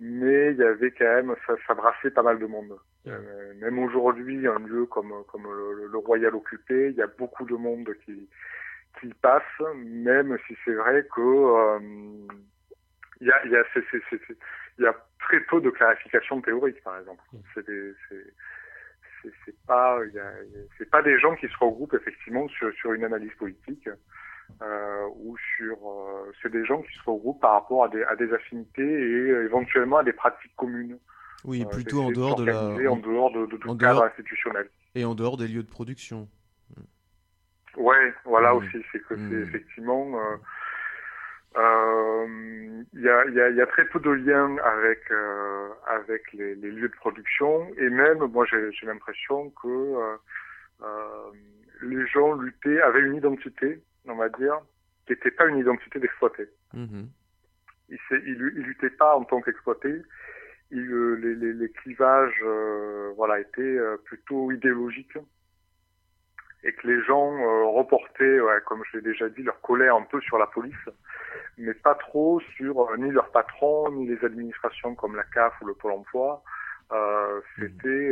mais 0.00 0.52
il 0.52 0.56
y 0.58 0.64
avait 0.64 0.92
quand 0.92 1.04
même 1.04 1.34
ça, 1.46 1.54
ça 1.66 1.74
brassait 1.74 2.10
pas 2.10 2.22
mal 2.22 2.38
de 2.38 2.46
monde. 2.46 2.78
Euh, 3.06 3.54
même 3.56 3.78
aujourd'hui, 3.78 4.46
un 4.46 4.58
lieu 4.60 4.86
comme 4.86 5.12
comme 5.28 5.44
le, 5.44 5.88
le, 5.88 5.98
Royal 5.98 6.34
occupé, 6.34 6.90
il 6.90 6.96
y 6.96 7.02
a 7.02 7.06
beaucoup 7.06 7.44
de 7.44 7.54
monde 7.54 7.90
qui 8.04 8.28
qui 9.00 9.12
passe, 9.20 9.42
même 9.76 10.38
si 10.46 10.56
c'est 10.64 10.74
vrai 10.74 11.06
que 11.14 11.20
euh, 11.20 11.78
il 13.20 13.26
y 13.26 13.30
a 13.30 13.46
y 13.46 13.56
a 13.56 13.64
y 14.78 14.86
a 14.86 14.94
très 15.20 15.40
peu 15.40 15.60
de 15.60 15.70
clarification 15.70 16.40
théorique, 16.40 16.82
par 16.82 16.98
exemple. 16.98 17.22
C'est 17.54 17.66
c'est 18.08 19.32
c'est 19.44 19.66
pas 19.66 19.98
c'est 20.78 20.90
pas 20.90 21.02
des 21.02 21.18
gens 21.18 21.34
qui 21.36 21.48
se 21.48 21.56
regroupent 21.58 21.94
effectivement 21.94 22.48
sur 22.48 22.72
sur 22.74 22.92
une 22.92 23.04
analyse 23.04 23.34
politique. 23.34 23.88
Euh, 24.62 25.08
ou 25.16 25.36
sur 25.56 25.76
euh, 25.84 26.32
c'est 26.40 26.52
des 26.52 26.64
gens 26.64 26.82
qui 26.82 26.94
se 26.94 27.02
regroupent 27.10 27.40
par 27.40 27.52
rapport 27.52 27.84
à 27.84 27.88
des, 27.88 28.04
à 28.04 28.14
des 28.14 28.32
affinités 28.32 28.82
et 28.82 29.30
euh, 29.30 29.44
éventuellement 29.46 29.98
à 29.98 30.04
des 30.04 30.12
pratiques 30.12 30.54
communes. 30.56 30.98
Oui, 31.44 31.64
plutôt 31.66 32.00
en 32.00 32.10
dehors 32.10 32.36
de 32.36 32.44
la 32.44 32.90
en 32.90 32.96
dehors 32.96 33.30
de, 33.32 33.46
de 33.46 33.56
tout 33.56 33.76
cadre 33.76 34.04
institutionnel. 34.04 34.68
Et 34.94 35.04
en 35.04 35.14
dehors 35.14 35.36
des 35.36 35.48
lieux 35.48 35.62
de 35.62 35.68
production. 35.70 36.28
Ouais, 37.76 38.14
voilà 38.24 38.54
Mm. 38.54 38.56
aussi, 38.58 38.84
c'est 38.92 39.02
que 39.02 39.16
c'est 39.16 39.34
effectivement. 39.48 40.18
euh, 40.18 40.36
euh, 41.56 42.82
Il 42.92 43.00
y, 43.00 43.08
a, 43.08 43.24
il 43.26 43.34
y, 43.34 43.40
a, 43.40 43.48
il 43.50 43.56
y 43.56 43.60
a 43.60 43.66
très 43.66 43.84
peu 43.86 44.00
de 44.00 44.10
liens 44.10 44.56
avec 44.58 45.10
euh, 45.10 45.68
avec 45.86 46.32
les, 46.32 46.54
les 46.56 46.70
lieux 46.70 46.88
de 46.88 46.94
production 46.94 47.68
et 47.76 47.88
même 47.90 48.18
moi 48.26 48.44
j'ai 48.46 48.86
l'impression 48.86 49.50
que 49.50 49.68
euh, 49.68 50.16
euh, 50.82 51.30
les 51.82 52.06
gens 52.08 52.32
luttaient 52.34 52.80
avaient 52.80 53.00
une 53.02 53.16
identité 53.16 53.82
on 54.06 54.14
va 54.16 54.28
dire 54.30 54.58
qui 55.06 55.12
n'était 55.12 55.30
pas 55.30 55.46
une 55.46 55.58
identité 55.58 55.98
d'exploité 56.00 56.48
Mhm. 56.72 57.08
ils, 57.88 57.98
ils, 58.10 58.52
ils 58.56 58.62
luttaient 58.62 58.90
pas 58.90 59.16
en 59.16 59.24
tant 59.24 59.40
qu'exploités 59.40 60.02
les, 60.80 61.34
les, 61.34 61.52
les 61.52 61.70
clivages 61.70 62.40
euh, 62.42 63.12
voilà 63.16 63.40
étaient 63.40 63.60
euh, 63.62 63.96
plutôt 64.04 64.50
idéologiques 64.52 65.18
et 66.62 66.72
que 66.72 66.86
les 66.86 67.02
gens 67.04 67.30
euh, 67.36 67.66
reportaient, 67.66 68.40
ouais, 68.40 68.58
comme 68.66 68.82
je 68.90 68.96
l'ai 68.96 69.02
déjà 69.02 69.28
dit, 69.28 69.42
leur 69.42 69.60
colère 69.60 69.96
un 69.96 70.02
peu 70.02 70.20
sur 70.22 70.38
la 70.38 70.46
police, 70.46 70.74
mais 71.58 71.74
pas 71.74 71.94
trop 71.94 72.40
sur 72.56 72.90
euh, 72.90 72.96
ni 72.96 73.10
leur 73.10 73.30
patron, 73.32 73.90
ni 73.92 74.06
les 74.06 74.24
administrations 74.24 74.94
comme 74.94 75.14
la 75.14 75.24
CAF 75.24 75.52
ou 75.60 75.66
le 75.66 75.74
Pôle 75.74 75.92
emploi. 75.92 76.42
Euh, 76.92 77.40
C'était... 77.58 78.10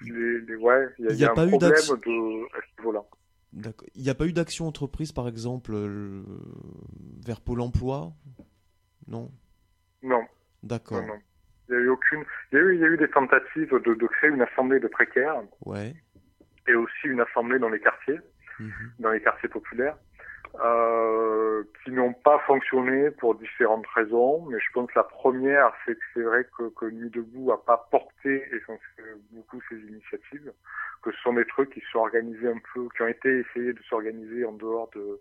Les, 0.00 0.40
les- 0.40 0.56
ouais, 0.56 0.86
il 0.98 1.04
y 1.04 1.08
a, 1.08 1.12
y 1.12 1.32
y 1.32 1.34
pas 1.34 1.46
eu 1.46 1.58
de, 1.58 1.66
à 1.66 2.60
ce 2.62 2.80
niveau-là. 2.80 3.02
D'accord. 3.52 3.88
Il 3.94 4.02
n'y 4.02 4.10
a 4.10 4.14
pas 4.14 4.26
eu 4.26 4.32
d'action 4.32 4.66
entreprise, 4.66 5.12
par 5.12 5.26
exemple, 5.28 5.72
vers 7.26 7.40
Pôle 7.40 7.60
emploi? 7.60 8.12
Non? 9.08 9.30
Non. 10.02 10.24
D'accord. 10.68 11.02
Il 11.68 11.74
y 11.74 11.76
a 11.76 11.80
eu 11.80 11.88
aucune. 11.88 12.24
Il 12.52 12.58
y 12.58 12.60
a 12.60 12.64
eu, 12.64 12.74
il 12.76 12.80
y 12.80 12.84
a 12.84 12.88
eu 12.88 12.96
des 12.96 13.08
tentatives 13.10 13.70
de, 13.70 13.94
de 13.94 14.06
créer 14.06 14.30
une 14.30 14.42
assemblée 14.42 14.80
de 14.80 14.88
précaires 14.88 15.42
Ouais. 15.66 15.94
et 16.66 16.74
aussi 16.74 17.06
une 17.06 17.20
assemblée 17.20 17.58
dans 17.58 17.68
les 17.68 17.80
quartiers, 17.80 18.20
Mhm. 18.60 18.72
dans 19.00 19.10
les 19.10 19.20
quartiers 19.20 19.48
populaires, 19.48 19.96
euh, 20.64 21.62
qui 21.84 21.90
n'ont 21.92 22.12
pas 22.14 22.38
fonctionné 22.46 23.10
pour 23.12 23.34
différentes 23.34 23.86
raisons. 23.94 24.46
Mais 24.46 24.58
je 24.60 24.72
pense 24.72 24.88
que 24.90 24.98
la 24.98 25.04
première, 25.04 25.72
c'est 25.84 25.94
que 25.94 26.04
c'est 26.14 26.22
vrai 26.22 26.46
que, 26.56 26.68
que 26.70 26.86
Nuit 26.86 27.10
debout 27.10 27.52
a 27.52 27.62
pas 27.64 27.86
porté 27.90 28.44
essentiellement 28.54 29.20
beaucoup 29.32 29.60
ces 29.68 29.76
initiatives, 29.76 30.52
que 31.02 31.12
ce 31.12 31.18
sont 31.20 31.34
des 31.34 31.44
trucs 31.46 31.70
qui 31.70 31.82
sont 31.92 31.98
organisés 32.00 32.48
un 32.48 32.60
peu, 32.74 32.88
qui 32.96 33.02
ont 33.02 33.08
été 33.08 33.40
essayés 33.40 33.72
de 33.72 33.82
s'organiser 33.88 34.44
en 34.44 34.52
dehors 34.52 34.90
de, 34.94 35.20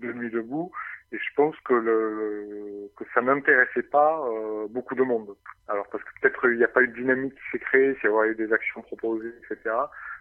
de 0.00 0.12
Nuit 0.12 0.30
debout. 0.30 0.70
Et 1.10 1.16
je 1.18 1.34
pense 1.36 1.56
que 1.64 1.72
le 1.72 2.90
que 2.96 3.04
ça 3.14 3.22
n'intéressait 3.22 3.82
pas 3.82 4.20
euh, 4.28 4.66
beaucoup 4.68 4.94
de 4.94 5.02
monde. 5.02 5.34
Alors 5.68 5.86
parce 5.90 6.04
que 6.04 6.10
peut-être 6.20 6.50
il 6.50 6.58
n'y 6.58 6.64
a 6.64 6.68
pas 6.68 6.82
eu 6.82 6.88
de 6.88 6.94
dynamique 6.94 7.34
qui 7.34 7.50
s'est 7.52 7.58
créée, 7.58 7.94
s'il 8.00 8.10
y 8.10 8.12
a 8.12 8.26
eu 8.26 8.34
des 8.34 8.52
actions 8.52 8.82
proposées, 8.82 9.32
etc. 9.38 9.74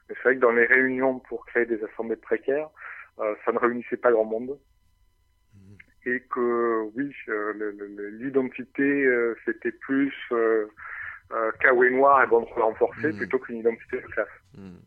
Mais 0.08 0.16
c'est 0.16 0.24
vrai 0.24 0.36
que 0.36 0.42
dans 0.42 0.52
les 0.52 0.66
réunions 0.66 1.20
pour 1.20 1.46
créer 1.48 1.66
des 1.66 1.84
assemblées 1.84 2.16
de 2.16 2.22
précaires, 2.22 2.70
euh, 3.20 3.36
ça 3.44 3.52
ne 3.52 3.60
réunissait 3.60 3.98
pas 3.98 4.12
grand 4.12 4.26
monde. 4.26 4.58
Et 6.06 6.22
que 6.34 6.90
oui, 6.96 7.14
euh, 7.28 8.12
l'identité 8.14 9.10
c'était 9.44 9.74
plus 9.74 10.14
euh, 10.32 10.66
euh, 11.34 11.90
noir 11.90 12.24
et 12.24 12.28
bande 12.28 12.46
renforcée 12.56 13.08
Mhm. 13.08 13.18
plutôt 13.18 13.40
qu'une 13.40 13.58
identité 13.58 13.98
de 13.98 14.08
classe. 14.08 14.28
Mhm. 14.58 14.80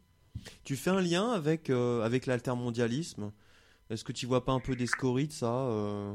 Tu 0.65 0.77
fais 0.77 0.89
un 0.89 1.03
lien 1.03 1.33
avec, 1.33 1.69
avec 1.69 2.25
l'altermondialisme? 2.25 3.33
Est-ce 3.91 4.05
que 4.05 4.13
tu 4.13 4.27
vois 4.27 4.45
pas 4.45 4.53
un 4.53 4.61
peu 4.61 4.77
des 4.77 4.87
scories 4.87 5.31
ça 5.31 5.53
euh, 5.67 6.15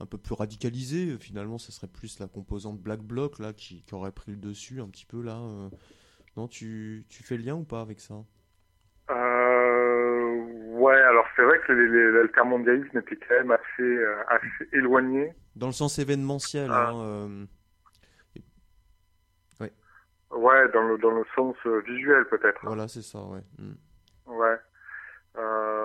Un 0.00 0.06
peu 0.06 0.18
plus 0.18 0.34
radicalisé 0.34 1.16
Finalement, 1.18 1.56
ce 1.58 1.70
serait 1.72 1.86
plus 1.88 2.18
la 2.18 2.26
composante 2.26 2.78
Black 2.80 3.00
Bloc 3.00 3.38
là, 3.38 3.52
qui, 3.52 3.82
qui 3.84 3.94
aurait 3.94 4.12
pris 4.12 4.32
le 4.32 4.38
dessus 4.38 4.80
un 4.80 4.88
petit 4.88 5.06
peu 5.06 5.22
là. 5.22 5.36
euh. 5.38 5.68
Non, 6.36 6.48
tu, 6.48 7.04
tu 7.08 7.22
fais 7.22 7.36
le 7.36 7.44
lien 7.44 7.54
ou 7.54 7.64
pas 7.64 7.80
avec 7.82 8.00
ça? 8.00 8.14
Euh, 9.10 10.34
ouais, 10.78 10.96
alors 11.00 11.26
c'est 11.36 11.42
vrai 11.42 11.60
que 11.66 11.72
l'altermondialisme 11.72 12.98
était 12.98 13.16
quand 13.16 13.34
même 13.34 13.50
assez, 13.50 13.82
euh, 13.82 14.22
assez 14.28 14.68
éloigné. 14.72 15.32
Dans 15.56 15.66
le 15.66 15.72
sens 15.74 15.98
événementiel. 15.98 16.70
Ah. 16.72 16.88
hein, 16.90 17.00
euh. 17.02 17.44
Ouais, 19.60 19.72
Ouais, 20.30 20.68
dans 20.72 20.82
le, 20.88 20.96
dans 20.98 21.10
le 21.10 21.24
sens 21.36 21.54
euh, 21.66 21.80
visuel 21.86 22.24
peut-être. 22.30 22.60
voilà, 22.64 22.88
c'est 22.88 23.02
ça, 23.02 23.22
ouais. 23.24 23.42
Mhm. 23.58 23.76
Ouais. 24.26 24.56
Euh... 25.36 25.81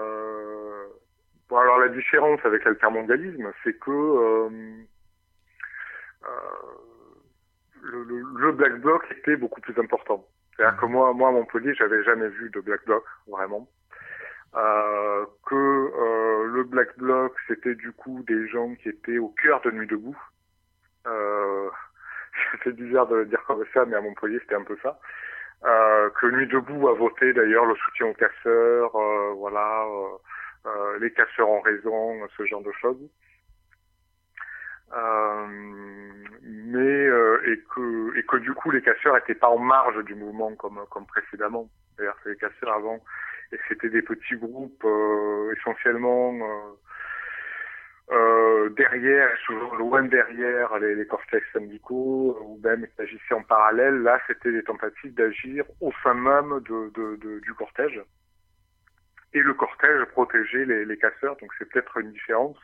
Bon, 1.49 1.57
alors 1.57 1.79
la 1.79 1.89
différence 1.89 2.39
avec 2.43 2.65
l'altermondialisme, 2.65 3.51
c'est 3.63 3.79
que 3.79 3.91
euh, 3.91 4.49
euh, 6.25 6.29
le, 7.81 8.03
le, 8.03 8.23
le 8.37 8.51
Black 8.51 8.81
Bloc 8.81 9.03
était 9.11 9.37
beaucoup 9.37 9.61
plus 9.61 9.77
important. 9.79 10.25
C'est-à-dire 10.55 10.79
que 10.79 10.85
moi, 10.87 11.13
moi 11.13 11.29
à 11.29 11.31
Montpellier, 11.31 11.73
j'avais 11.75 12.03
jamais 12.03 12.27
vu 12.29 12.49
de 12.49 12.59
Black 12.59 12.83
Bloc, 12.85 13.03
vraiment. 13.27 13.67
Euh, 14.55 15.25
que 15.45 15.55
euh, 15.55 16.47
le 16.47 16.63
Black 16.63 16.97
Bloc, 16.97 17.35
c'était 17.47 17.75
du 17.75 17.91
coup 17.91 18.23
des 18.27 18.47
gens 18.47 18.73
qui 18.75 18.89
étaient 18.89 19.19
au 19.19 19.29
cœur 19.29 19.61
de 19.61 19.71
Nuit 19.71 19.87
debout. 19.87 20.17
Euh, 21.05 21.69
c'est 22.63 22.75
bizarre 22.75 23.07
de 23.07 23.17
le 23.17 23.25
dire 23.25 23.43
comme 23.45 23.63
ça, 23.73 23.85
mais 23.85 23.95
à 23.95 24.01
Montpellier, 24.01 24.39
c'était 24.41 24.55
un 24.55 24.63
peu 24.63 24.77
ça. 24.81 24.99
Euh, 25.65 26.09
que 26.19 26.27
Nuit 26.27 26.47
debout 26.47 26.87
a 26.87 26.93
voté 26.93 27.33
d'ailleurs 27.33 27.65
le 27.65 27.75
soutien 27.75 28.07
aux 28.07 28.13
casseurs, 28.13 28.95
euh, 28.95 29.33
voilà, 29.37 29.85
euh, 30.67 30.99
les 30.99 31.11
casseurs 31.11 31.49
ont 31.49 31.61
raison, 31.61 32.27
ce 32.37 32.45
genre 32.45 32.61
de 32.63 32.71
choses. 32.81 33.09
Euh, 34.93 35.47
mais 36.43 36.79
euh, 37.07 37.41
et 37.51 37.59
que 37.75 38.17
et 38.17 38.23
que 38.23 38.37
du 38.37 38.53
coup 38.53 38.71
les 38.71 38.81
casseurs 38.81 39.17
étaient 39.17 39.35
pas 39.35 39.49
en 39.49 39.57
marge 39.59 40.01
du 40.05 40.15
mouvement 40.15 40.55
comme 40.55 40.81
comme 40.89 41.05
précédemment. 41.05 41.69
D'ailleurs, 41.97 42.17
les 42.25 42.37
casseurs 42.37 42.71
avant, 42.73 43.03
c'était 43.67 43.89
des 43.89 44.01
petits 44.01 44.37
groupes 44.37 44.83
euh, 44.85 45.53
essentiellement 45.57 46.33
euh, 46.33 48.15
euh, 48.15 48.69
derrière, 48.69 49.29
souvent 49.45 49.75
loin 49.75 50.03
derrière 50.03 50.77
les, 50.79 50.95
les 50.95 51.07
cortèges 51.07 51.43
syndicaux, 51.51 52.37
ou 52.41 52.59
même 52.63 52.87
qui 52.87 53.01
agissaient 53.01 53.33
en 53.33 53.43
parallèle. 53.43 53.95
Là, 54.03 54.21
c'était 54.27 54.51
des 54.51 54.63
tentatives 54.63 55.13
d'agir 55.13 55.65
au 55.81 55.91
sein 56.03 56.13
même 56.13 56.61
de, 56.69 56.89
de, 56.91 57.15
de- 57.17 57.39
du 57.39 57.53
cortège. 57.55 58.01
Et 59.33 59.41
le 59.41 59.53
cortège 59.53 60.05
protégeait 60.05 60.65
les, 60.65 60.85
les 60.85 60.97
casseurs, 60.97 61.35
donc 61.37 61.51
c'est 61.57 61.69
peut-être 61.69 61.97
une 61.97 62.11
différence. 62.11 62.57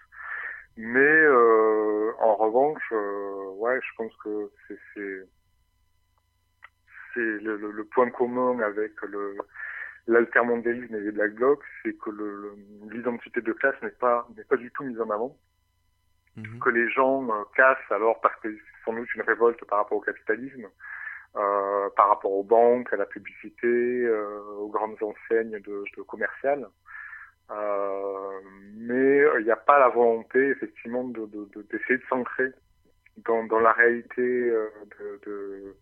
Mais 0.78 1.00
euh, 1.00 2.12
en 2.20 2.36
revanche, 2.36 2.82
euh, 2.92 3.52
ouais, 3.58 3.80
je 3.82 3.90
pense 3.96 4.16
que 4.24 4.50
c'est 4.96 5.28
c'est 7.14 7.20
le, 7.20 7.58
le- 7.58 7.72
le 7.72 7.84
point 7.86 8.10
commun 8.10 8.60
avec 8.60 9.00
le 9.04 9.38
l'altermondialisme 10.08 10.96
et 10.96 11.00
les 11.00 11.12
black 11.12 11.34
blocs, 11.36 11.64
c'est 11.82 11.96
que 11.98 12.10
le- 12.10 12.56
l'identité 12.92 13.40
de 13.42 13.54
classe 13.54 13.80
n'est 13.82 13.90
pas 13.92 14.28
n'est 14.36 14.44
pas 14.46 14.58
du 14.58 14.72
tout 14.72 14.84
mise 14.84 15.00
en 15.00 15.10
avant. 15.12 15.38
Mhm. 16.36 16.60
Que 16.60 16.70
les 16.72 16.90
gens 16.90 17.30
euh, 17.30 17.44
cassent 17.56 17.92
alors 17.92 18.20
parce 18.22 18.36
que 18.42 18.50
sans 18.84 18.94
doute 18.94 19.14
une 19.14 19.22
révolte 19.22 19.64
par 19.66 19.78
rapport 19.80 20.00
au 20.00 20.02
capitalisme, 20.02 20.68
euh, 21.36 21.90
par 21.96 22.10
rapport 22.10 22.32
aux 22.32 22.44
banques, 22.44 22.92
à 22.94 22.98
la 22.98 23.06
publicité, 23.06 23.68
euh, 23.68 24.40
aux 24.60 24.70
grandes 24.70 25.02
enseignes 25.02 25.60
de, 25.60 25.84
de 25.98 26.02
commerciales. 26.04 26.68
Euh, 27.52 28.40
mais 28.76 29.24
il 29.40 29.46
n'y 29.46 29.52
a 29.52 29.56
pas 29.58 29.80
la 29.80 29.90
volonté 29.90 30.40
effectivement 30.50 31.04
de 31.04 31.26
de- 31.26 31.46
de- 31.56 31.62
d'essayer 31.64 31.98
de, 31.98 32.04
s'ancrer 32.10 32.50
dans, 33.26 33.44
dans 33.46 33.60
la 33.60 33.74
réalité 33.74 34.22
euh, 34.22 34.70
de, 35.26 35.76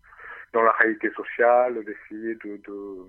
dans 0.52 0.62
la 0.62 0.72
réalité 0.72 1.10
sociale, 1.10 1.84
d'essayer 1.84 2.34
de, 2.36 2.56
de 2.66 3.06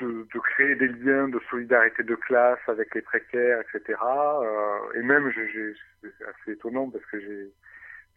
de, 0.00 0.38
créer 0.38 0.74
des 0.76 0.88
liens 0.88 1.28
de 1.28 1.40
solidarité 1.50 2.02
de 2.02 2.14
classe 2.14 2.58
avec 2.68 2.94
les 2.94 3.02
précaires, 3.02 3.60
etc. 3.62 3.98
Euh, 4.02 4.78
et 4.94 5.02
même, 5.02 5.32
c'est 5.34 6.08
assez 6.28 6.52
étonnant 6.52 6.90
parce 6.90 7.04
que 7.06 7.20
j'ai, 7.20 7.50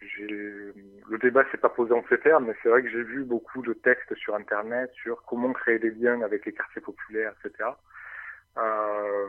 le 0.01 1.17
débat 1.19 1.43
s'est 1.51 1.57
pas 1.57 1.69
posé 1.69 1.93
en 1.93 2.03
ces 2.09 2.19
termes, 2.19 2.45
mais 2.47 2.55
c'est 2.61 2.69
vrai 2.69 2.83
que 2.83 2.89
j'ai 2.89 3.03
vu 3.03 3.23
beaucoup 3.23 3.61
de 3.61 3.73
textes 3.73 4.13
sur 4.15 4.35
Internet 4.35 4.91
sur 4.93 5.23
comment 5.23 5.53
créer 5.53 5.79
des 5.79 5.91
liens 5.91 6.21
avec 6.21 6.45
les 6.45 6.53
quartiers 6.53 6.81
populaires, 6.81 7.33
etc. 7.43 7.69
Euh, 8.57 9.27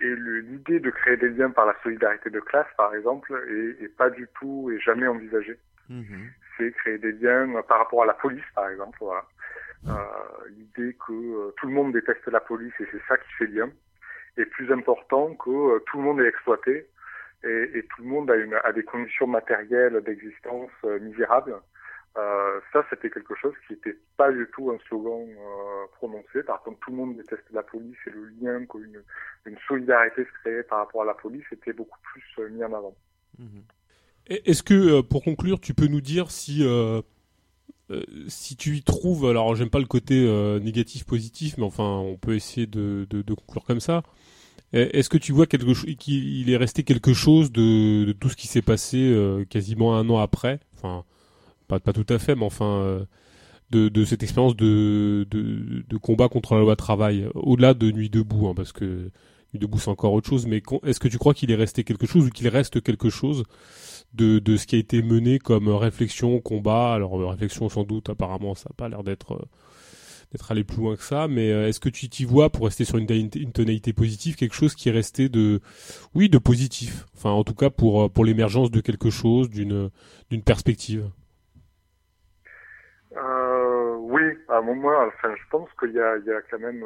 et 0.00 0.14
l'idée 0.16 0.80
de 0.80 0.90
créer 0.90 1.16
des 1.16 1.30
liens 1.30 1.50
par 1.50 1.66
la 1.66 1.76
solidarité 1.82 2.30
de 2.30 2.40
classe, 2.40 2.66
par 2.76 2.94
exemple, 2.94 3.32
est, 3.48 3.84
est 3.84 3.96
pas 3.96 4.10
du 4.10 4.28
tout 4.38 4.70
et 4.72 4.80
jamais 4.80 5.06
envisagée. 5.06 5.58
Mhm. 5.88 6.30
C'est 6.56 6.72
créer 6.72 6.98
des 6.98 7.12
liens 7.12 7.62
par 7.68 7.78
rapport 7.78 8.02
à 8.02 8.06
la 8.06 8.14
police, 8.14 8.44
par 8.54 8.68
exemple. 8.68 8.98
Voilà. 9.00 9.24
Euh, 9.86 10.48
l'idée 10.48 10.96
que 11.06 11.12
euh, 11.12 11.54
tout 11.58 11.66
le 11.66 11.74
monde 11.74 11.92
déteste 11.92 12.26
la 12.28 12.40
police 12.40 12.72
et 12.80 12.86
c'est 12.90 13.02
ça 13.06 13.18
qui 13.18 13.30
fait 13.34 13.46
lien 13.46 13.68
est 14.38 14.46
plus 14.46 14.72
important 14.72 15.34
que 15.34 15.50
euh, 15.50 15.78
tout 15.86 15.98
le 15.98 16.04
monde 16.04 16.20
est 16.20 16.26
exploité 16.26 16.86
et, 17.44 17.78
et 17.78 17.82
tout 17.84 18.02
le 18.02 18.08
monde 18.08 18.30
a, 18.30 18.36
une, 18.36 18.54
a 18.64 18.72
des 18.72 18.82
conditions 18.82 19.26
matérielles 19.26 20.00
d'existence 20.04 20.70
euh, 20.84 20.98
misérables. 21.00 21.56
Euh, 22.16 22.60
ça, 22.72 22.84
c'était 22.90 23.10
quelque 23.10 23.34
chose 23.34 23.54
qui 23.66 23.72
n'était 23.72 23.96
pas 24.16 24.30
du 24.30 24.48
tout 24.54 24.70
un 24.70 24.78
slogan 24.86 25.26
euh, 25.28 25.86
prononcé. 25.96 26.44
Par 26.46 26.62
contre, 26.62 26.78
tout 26.80 26.90
le 26.92 26.96
monde 26.96 27.16
déteste 27.16 27.44
la 27.52 27.64
police 27.64 27.96
et 28.06 28.10
le 28.10 28.26
lien 28.40 28.64
qu'une 28.66 29.02
une 29.46 29.56
solidarité 29.66 30.24
se 30.24 30.30
créait 30.40 30.62
par 30.62 30.78
rapport 30.78 31.02
à 31.02 31.04
la 31.04 31.14
police 31.14 31.44
était 31.50 31.72
beaucoup 31.72 31.98
plus 32.02 32.22
euh, 32.38 32.48
mis 32.50 32.62
en 32.62 32.72
avant. 32.72 32.94
Mhm. 33.38 33.64
Est-ce 34.26 34.62
que, 34.62 35.02
pour 35.02 35.22
conclure, 35.22 35.60
tu 35.60 35.74
peux 35.74 35.86
nous 35.86 36.00
dire 36.00 36.30
si, 36.30 36.64
si 38.28 38.56
tu 38.56 38.70
y 38.70 38.82
trouves, 38.82 39.26
alors 39.26 39.54
j'aime 39.54 39.68
pas 39.68 39.80
le 39.80 39.84
côté 39.84 40.26
euh, 40.26 40.58
négatif 40.60 41.04
positif, 41.04 41.58
mais 41.58 41.64
enfin 41.64 41.98
on 41.98 42.16
peut 42.16 42.34
essayer 42.34 42.66
de, 42.66 43.06
de, 43.10 43.20
de 43.20 43.34
conclure 43.34 43.64
comme 43.64 43.80
ça. 43.80 44.02
Euh, 44.74 44.88
Est-ce 44.92 45.08
que 45.08 45.18
tu 45.18 45.32
vois 45.32 45.46
quelque 45.46 45.72
chose, 45.74 45.94
qu'il 45.98 46.50
est 46.50 46.56
resté 46.56 46.82
quelque 46.82 47.14
chose 47.14 47.52
de, 47.52 48.12
tout 48.12 48.28
ce 48.28 48.36
qui 48.36 48.46
s'est 48.46 48.62
passé 48.62 48.98
euh, 48.98 49.44
quasiment 49.44 49.96
un 49.96 50.08
an 50.10 50.18
après, 50.18 50.60
enfin 50.76 51.04
pas 51.66 51.80
tout 51.92 52.06
à 52.08 52.18
fait, 52.18 52.36
mais 52.36 52.44
enfin 52.44 52.66
euh, 52.66 53.04
de, 53.70 54.04
cette 54.04 54.22
expérience 54.22 54.54
de, 54.54 55.26
de, 55.30 55.96
combat 55.96 56.28
contre 56.28 56.54
la 56.54 56.60
loi 56.60 56.76
travail, 56.76 57.26
au-delà 57.34 57.74
de 57.74 57.90
Nuit 57.90 58.10
debout, 58.10 58.46
hein, 58.46 58.54
parce 58.54 58.72
que 58.72 59.10
Nuit 59.52 59.60
debout 59.60 59.78
c'est 59.78 59.90
encore 59.90 60.12
autre 60.12 60.28
chose. 60.28 60.46
Mais 60.46 60.62
est-ce 60.84 61.00
que 61.00 61.08
tu 61.08 61.18
crois 61.18 61.34
qu'il 61.34 61.50
est 61.50 61.56
resté 61.56 61.82
quelque 61.82 62.06
chose 62.06 62.26
ou 62.26 62.30
qu'il 62.30 62.46
reste 62.48 62.80
quelque 62.80 63.10
chose 63.10 63.44
de, 64.12 64.40
ce 64.56 64.66
qui 64.66 64.76
a 64.76 64.78
été 64.78 65.02
mené 65.02 65.40
comme 65.40 65.68
réflexion, 65.68 66.40
combat? 66.40 66.94
Alors 66.94 67.18
réflexion 67.30 67.68
sans 67.68 67.82
doute, 67.82 68.08
apparemment 68.10 68.54
ça 68.54 68.68
n'a 68.70 68.74
pas 68.76 68.88
l'air 68.88 69.02
d'être 69.02 69.48
d'être 70.34 70.50
allé 70.50 70.64
plus 70.64 70.78
loin 70.78 70.96
que 70.96 71.02
ça, 71.02 71.28
mais 71.28 71.52
euh, 71.52 71.68
est-ce 71.68 71.78
que 71.78 71.88
tu 71.88 72.08
t'y 72.08 72.24
vois 72.24 72.50
pour 72.50 72.64
rester 72.64 72.84
sur 72.84 72.98
une, 72.98 73.06
tonalité- 73.06 73.92
positive, 73.92 74.34
quelque 74.34 74.54
chose 74.54 74.74
qui 74.74 74.88
est 74.88 74.92
resté 74.92 75.28
de, 75.28 75.60
oui, 76.12 76.28
de 76.28 76.38
positif? 76.38 77.04
Enfin, 77.14 77.30
en 77.30 77.44
tout 77.44 77.54
cas 77.54 77.70
pour 77.70 78.02
euh, 78.02 78.08
pour 78.08 78.24
l'émergence 78.24 78.72
de 78.72 78.80
quelque 78.80 79.10
chose, 79.10 79.48
d'une 79.48 79.90
perspective. 80.44 81.08
Euh, 83.16 83.94
oui, 83.94 84.22
à 84.48 84.60
mon 84.60 84.74
moi, 84.74 85.06
enfin, 85.06 85.32
je 85.36 85.48
pense 85.50 85.68
qu'il 85.78 85.92
y 85.92 86.00
a, 86.00 86.18
y 86.18 86.32
a 86.32 86.42
quand 86.50 86.58
même 86.58 86.84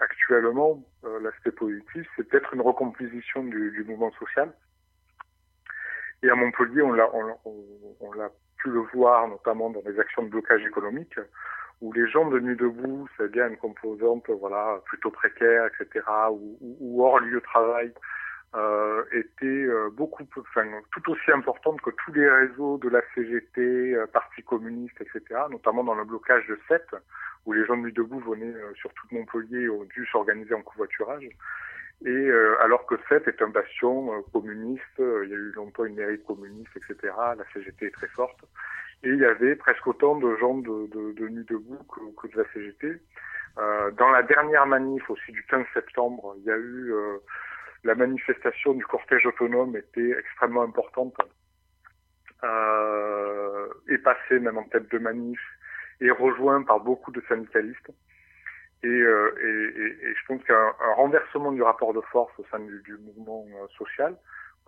actuellement 0.00 0.82
l'aspect 1.22 1.52
positif, 1.52 2.08
c'est 2.16 2.28
peut-être 2.28 2.54
une 2.54 2.60
recomposition 2.60 3.44
du, 3.44 3.84
mouvement 3.86 4.10
social. 4.18 4.52
Et 6.24 6.28
à 6.28 6.34
Montpellier, 6.34 6.82
on 6.82 6.92
l'a, 6.92 7.08
on 7.14 8.12
l'a 8.12 8.30
pu 8.56 8.70
le 8.70 8.80
voir, 8.92 9.28
notamment 9.28 9.70
dans 9.70 9.82
les 9.86 10.00
actions 10.00 10.24
de 10.24 10.28
blocage 10.28 10.64
économique, 10.66 11.14
où 11.80 11.92
les 11.92 12.08
gens 12.08 12.28
de 12.28 12.40
Nuit 12.40 12.56
debout, 12.56 13.08
c'est 13.16 13.30
bien 13.30 13.48
une 13.48 13.56
composante, 13.56 14.28
voilà, 14.30 14.80
plutôt 14.86 15.10
précaire, 15.10 15.66
etc., 15.66 16.04
ou, 16.30 16.58
ou- 16.80 17.04
hors 17.04 17.20
lieu 17.20 17.36
de 17.38 17.44
travail, 17.44 17.92
euh, 18.56 19.04
était 19.12 19.44
euh, 19.46 19.90
beaucoup, 19.92 20.24
enfin, 20.38 20.64
tout 20.92 21.10
aussi 21.12 21.30
importante 21.30 21.80
que 21.82 21.90
tous 21.90 22.12
les 22.12 22.28
réseaux 22.28 22.78
de 22.78 22.88
la 22.88 23.02
CGT, 23.14 23.94
euh, 23.94 24.06
Parti 24.06 24.42
communiste, 24.42 24.98
etc., 25.00 25.42
notamment 25.50 25.84
dans 25.84 25.94
le 25.94 26.04
blocage 26.04 26.46
de 26.48 26.58
Sète, 26.66 26.88
où 27.46 27.52
les 27.52 27.64
gens 27.66 27.76
de 27.76 27.82
Nuit 27.82 27.92
debout 27.92 28.20
venaient 28.20 28.46
euh, 28.54 28.72
sur 28.74 28.92
toute 28.94 29.12
Montpellier, 29.12 29.68
ont 29.68 29.84
dû 29.84 30.06
s'organiser 30.06 30.54
en 30.54 30.62
covoiturage. 30.62 31.28
Et 32.06 32.08
euh, 32.08 32.56
alors 32.62 32.86
que 32.86 32.94
Sète 33.08 33.28
est 33.28 33.42
un 33.42 33.48
bastion 33.50 34.12
euh, 34.14 34.20
communiste, 34.32 34.82
euh, 35.00 35.24
il 35.24 35.30
y 35.30 35.34
a 35.34 35.36
eu 35.36 35.50
longtemps 35.52 35.84
une 35.84 35.96
mairie 35.96 36.22
communiste, 36.24 36.70
etc., 36.76 37.12
la 37.36 37.44
CGT 37.52 37.86
est 37.86 37.90
très 37.94 38.08
forte, 38.08 38.38
et 39.02 39.08
il 39.08 39.18
y 39.18 39.24
avait 39.24 39.56
presque 39.56 39.86
autant 39.86 40.16
de 40.16 40.36
gens 40.36 40.54
de, 40.58 40.88
de, 40.88 41.12
de 41.12 41.28
Nuit 41.28 41.46
debout 41.48 41.78
que, 41.84 42.00
que 42.20 42.32
de 42.32 42.42
la 42.42 42.48
CGT. 42.52 43.00
Euh, 43.58 43.90
dans 43.92 44.10
la 44.10 44.22
dernière 44.22 44.66
manif 44.66 45.08
aussi 45.10 45.32
du 45.32 45.44
15 45.44 45.64
septembre, 45.74 46.34
il 46.38 46.44
y 46.44 46.50
a 46.50 46.56
eu 46.56 46.92
euh, 46.92 47.18
la 47.84 47.94
manifestation 47.94 48.74
du 48.74 48.84
cortège 48.84 49.26
autonome 49.26 49.76
était 49.76 50.10
extrêmement 50.18 50.62
importante 50.62 51.14
euh, 52.44 53.68
est 53.88 53.98
passé 53.98 54.38
même 54.38 54.58
en 54.58 54.64
tête 54.64 54.90
de 54.90 54.98
manif 54.98 55.40
et 56.00 56.10
rejoint 56.10 56.62
par 56.62 56.80
beaucoup 56.80 57.10
de 57.10 57.22
syndicalistes. 57.28 57.90
Et, 58.84 58.86
euh, 58.86 59.34
et, 59.42 59.80
et, 59.80 60.08
et 60.08 60.14
je 60.14 60.26
pense 60.26 60.40
qu'il 60.42 60.52
y 60.52 60.56
a 60.56 60.60
un, 60.60 60.74
un 60.90 60.94
renversement 60.94 61.50
du 61.50 61.62
rapport 61.62 61.92
de 61.92 62.00
force 62.12 62.32
au 62.38 62.44
sein 62.50 62.60
du, 62.60 62.80
du 62.84 62.96
mouvement 62.96 63.44
euh, 63.60 63.66
social, 63.76 64.16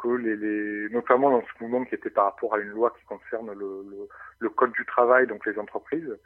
que 0.00 0.08
les, 0.08 0.36
les, 0.36 0.88
notamment 0.90 1.30
dans 1.30 1.42
ce 1.42 1.62
mouvement 1.62 1.84
qui 1.84 1.94
était 1.94 2.10
par 2.10 2.24
rapport 2.24 2.54
à 2.54 2.58
une 2.58 2.70
loi 2.70 2.94
qui 2.98 3.04
concerne 3.04 3.52
le, 3.52 3.84
le, 3.90 4.08
le 4.38 4.48
code 4.48 4.72
du 4.72 4.84
travail, 4.86 5.26
donc 5.26 5.44
les 5.46 5.58
entreprises, 5.58 6.16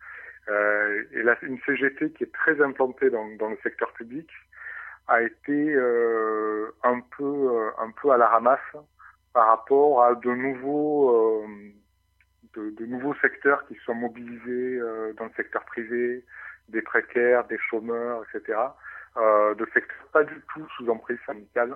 euh, 0.49 1.05
et 1.13 1.23
là, 1.23 1.37
une 1.43 1.59
CGT 1.61 2.11
qui 2.13 2.25
est 2.25 2.33
très 2.33 2.61
implantée 2.61 3.11
dans, 3.11 3.27
dans 3.37 3.49
le 3.49 3.59
secteur 3.63 3.93
public 3.95 4.29
a 5.09 5.23
été 5.23 5.75
euh, 5.75 6.71
un 6.83 7.01
peu 7.17 7.25
euh, 7.25 7.71
un 7.79 7.91
peu 7.91 8.11
à 8.11 8.17
la 8.17 8.29
ramasse 8.29 8.77
par 9.33 9.49
rapport 9.49 10.03
à 10.03 10.15
de 10.15 10.31
nouveaux 10.31 11.43
euh, 11.43 11.47
de, 12.55 12.71
de 12.71 12.87
nouveaux 12.87 13.15
secteurs 13.17 13.67
qui 13.67 13.77
sont 13.85 13.95
mobilisés 13.95 14.79
euh, 14.79 15.13
dans 15.15 15.25
le 15.25 15.33
secteur 15.37 15.65
privé, 15.65 16.25
des 16.69 16.83
précaires, 16.83 17.47
des 17.47 17.59
chômeurs, 17.59 18.25
etc. 18.35 18.59
Euh, 19.17 19.55
de 19.55 19.67
secteurs 19.75 20.09
pas 20.13 20.25
du 20.25 20.41
tout 20.53 20.67
sous 20.77 20.89
emprise 20.89 21.19
syndicale. 21.27 21.75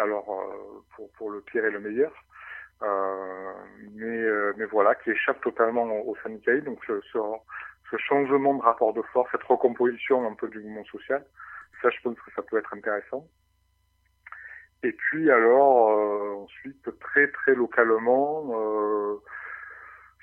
Alors 0.00 0.30
euh, 0.30 1.04
pour 1.16 1.30
le 1.30 1.40
pire 1.42 1.64
et 1.64 1.70
le 1.70 1.80
meilleur. 1.80 2.12
Euh, 2.82 3.52
mais 3.92 4.06
euh, 4.06 4.54
mais 4.56 4.64
voilà 4.64 4.94
qui 4.94 5.10
échappe 5.10 5.40
totalement 5.42 5.84
au, 5.84 6.12
au. 6.12 6.60
Donc 6.62 6.84
ce, 6.86 7.96
changement 7.98 8.54
de 8.54 8.62
rapport 8.62 8.94
de 8.94 9.02
force, 9.12 9.30
cette 9.32 9.42
recomposition 9.42 10.26
un 10.26 10.34
peu 10.34 10.48
du 10.48 10.60
mouvement 10.60 10.84
social, 10.84 11.24
ça 11.82 11.90
je 11.90 12.00
pense 12.02 12.18
que 12.20 12.30
ça 12.34 12.42
peut 12.42 12.56
être 12.56 12.72
intéressant. 12.72 13.26
Et 14.82 14.92
puis 14.92 15.30
alors 15.30 16.40
ensuite 16.42 16.98
très 17.00 17.30
très 17.32 17.54
localement, 17.54 19.20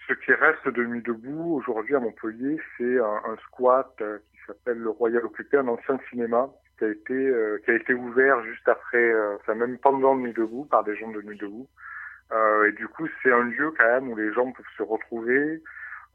ce 0.08 0.14
qui 0.14 0.34
reste 0.34 0.68
de 0.70 0.86
Nuit 0.86 1.04
debout 1.04 1.58
aujourd'hui 1.58 1.96
à 1.96 2.00
Montpellier, 2.00 2.60
c'est 2.78 3.00
un, 3.00 3.36
squat 3.44 3.94
qui 3.98 4.40
s'appelle 4.48 4.80
le 4.80 4.90
Royal 4.90 5.24
Occupé, 5.26 5.58
un 5.58 5.68
ancien 5.68 6.00
cinéma 6.10 6.50
qui 6.78 6.86
a 6.86 6.90
été 6.90 7.14
euh, 7.14 7.60
qui 7.66 7.72
a 7.72 7.76
été 7.76 7.94
ouvert 7.94 8.44
juste 8.44 8.68
après, 8.68 8.98
euh, 8.98 9.36
enfin 9.36 9.56
même 9.56 9.78
pendant 9.78 10.16
Nuit 10.16 10.34
debout 10.34 10.66
par 10.66 10.84
des 10.84 10.96
gens 10.96 11.12
de 11.12 11.22
Nuit 11.22 11.38
debout. 11.38 11.68
Euh, 12.32 12.68
et 12.68 12.72
du 12.74 12.88
coup, 12.88 13.08
c'est 13.24 13.32
un 13.32 13.44
lieu 13.44 13.72
quand 13.78 13.86
même 13.86 14.10
où 14.10 14.16
les 14.16 14.34
gens 14.34 14.52
peuvent 14.52 14.66
se 14.78 14.84
retrouver, 14.84 15.64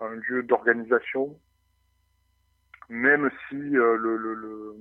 un 0.00 0.14
lieu 0.28 0.42
d'organisation, 0.42 1.34
même 2.88 3.30
si 3.48 3.76
euh, 3.76 3.96
le, 3.96 4.16
le, 4.16 4.34
le, 4.34 4.74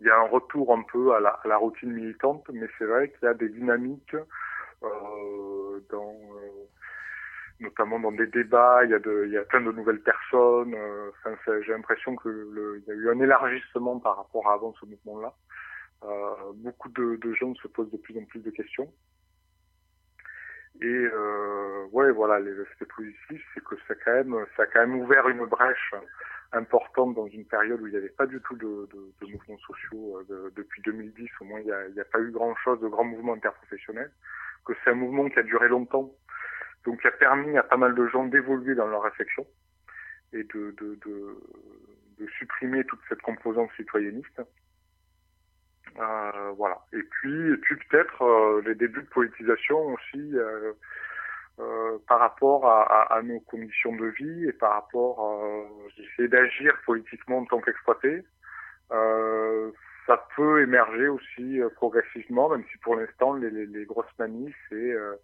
il 0.00 0.06
y 0.06 0.10
a 0.10 0.18
un 0.18 0.26
retour 0.26 0.74
un 0.74 0.82
peu 0.82 1.14
à 1.14 1.20
la, 1.20 1.30
à 1.30 1.48
la 1.48 1.56
routine 1.56 1.92
militante, 1.92 2.48
mais 2.52 2.66
c'est 2.78 2.86
vrai 2.86 3.10
qu'il 3.10 3.24
y 3.24 3.28
a 3.28 3.34
des 3.34 3.50
dynamiques 3.50 4.16
euh, 4.82 5.80
dans, 5.90 6.12
euh, 6.12 6.66
notamment 7.60 8.00
dans 8.00 8.12
des 8.12 8.26
débats, 8.26 8.84
il 8.84 8.90
y 8.90 8.94
a, 8.94 8.98
de, 8.98 9.24
il 9.26 9.32
y 9.32 9.38
a 9.38 9.44
plein 9.44 9.60
de 9.60 9.72
nouvelles 9.72 10.02
personnes. 10.02 10.74
euh, 10.74 11.10
Enfin, 11.24 11.36
j'ai 11.62 11.72
l'impression 11.72 12.16
que 12.16 12.28
le, 12.28 12.78
il 12.80 12.88
y 12.88 12.90
a 12.92 12.94
eu 12.94 13.10
un 13.10 13.20
élargissement 13.20 13.98
par 14.00 14.16
rapport 14.16 14.48
à 14.50 14.54
avant 14.54 14.72
ce 14.80 14.86
mouvement-là. 14.86 15.34
Euh, 16.04 16.52
beaucoup 16.56 16.88
de, 16.90 17.16
de 17.16 17.34
gens 17.34 17.54
se 17.56 17.68
posent 17.68 17.90
de 17.90 17.98
plus 17.98 18.18
en 18.18 18.24
plus 18.24 18.40
de 18.42 18.50
questions. 18.50 18.92
Et 20.82 20.86
euh, 20.86 21.86
ouais, 21.92 22.10
voilà, 22.12 22.40
les 22.40 22.58
aspects 22.60 22.86
positifs, 22.96 23.44
c'est 23.54 23.62
que 23.64 23.74
ça, 23.86 23.94
quand 24.04 24.12
même, 24.12 24.46
ça 24.56 24.62
a 24.62 24.66
quand 24.66 24.80
même 24.80 24.98
ouvert 25.00 25.28
une 25.28 25.44
brèche 25.46 25.94
importante 26.52 27.14
dans 27.14 27.26
une 27.26 27.46
période 27.46 27.80
où 27.80 27.86
il 27.86 27.90
n'y 27.92 27.98
avait 27.98 28.08
pas 28.08 28.26
du 28.26 28.40
tout 28.40 28.56
de, 28.56 28.88
de, 28.92 29.12
de 29.20 29.32
mouvements 29.32 29.58
sociaux 29.58 30.18
euh, 30.18 30.24
de- 30.28 30.52
depuis 30.56 30.82
2010. 30.82 31.28
Au 31.40 31.44
moins, 31.44 31.60
il 31.60 31.66
n'y 31.66 31.72
a, 31.72 32.02
a 32.02 32.04
pas 32.06 32.20
eu 32.20 32.30
grand-chose 32.30 32.80
de 32.80 32.88
grands 32.88 33.04
mouvements 33.04 33.34
interprofessionnels. 33.34 34.12
Que 34.64 34.72
c'est 34.82 34.90
un 34.90 34.94
mouvement 34.94 35.28
qui 35.28 35.38
a 35.38 35.42
duré 35.42 35.68
longtemps, 35.68 36.12
donc 36.84 37.00
qui 37.00 37.06
a 37.06 37.12
permis 37.12 37.56
à 37.56 37.62
pas 37.62 37.76
mal 37.76 37.94
de 37.94 38.06
gens 38.08 38.24
d'évoluer 38.24 38.74
dans 38.74 38.86
leur 38.86 39.02
réflexion 39.02 39.46
et 40.32 40.44
de, 40.44 40.74
de, 40.80 40.98
de, 41.04 41.36
de 42.18 42.26
supprimer 42.38 42.84
toute 42.84 43.00
cette 43.08 43.22
composante 43.22 43.70
citoyenniste. 43.76 44.42
Euh, 45.98 46.50
voilà. 46.56 46.78
Et 46.92 47.02
puis, 47.02 47.52
et 47.52 47.56
puis 47.56 47.76
peut-être 47.88 48.22
euh, 48.22 48.62
les 48.64 48.74
débuts 48.74 49.02
de 49.02 49.08
politisation 49.08 49.78
aussi 49.94 50.36
euh, 50.36 50.72
euh, 51.58 51.98
par 52.06 52.20
rapport 52.20 52.66
à, 52.66 52.82
à, 52.82 53.18
à 53.18 53.22
nos 53.22 53.40
conditions 53.40 53.94
de 53.96 54.06
vie 54.06 54.48
et 54.48 54.52
par 54.52 54.72
rapport 54.74 55.20
à 55.20 56.00
essayer 56.00 56.28
d'agir 56.28 56.72
politiquement 56.86 57.38
en 57.38 57.44
tant 57.44 57.60
qu'exploité. 57.60 58.22
Euh, 58.92 59.70
ça 60.06 60.26
peut 60.36 60.62
émerger 60.62 61.08
aussi 61.08 61.60
euh, 61.60 61.68
progressivement, 61.70 62.48
même 62.48 62.64
si 62.70 62.78
pour 62.78 62.96
l'instant 62.96 63.34
les, 63.34 63.50
les, 63.50 63.66
les 63.66 63.84
grosses 63.84 64.18
manifs 64.18 64.56
c'est 64.68 64.92
euh, 64.92 65.14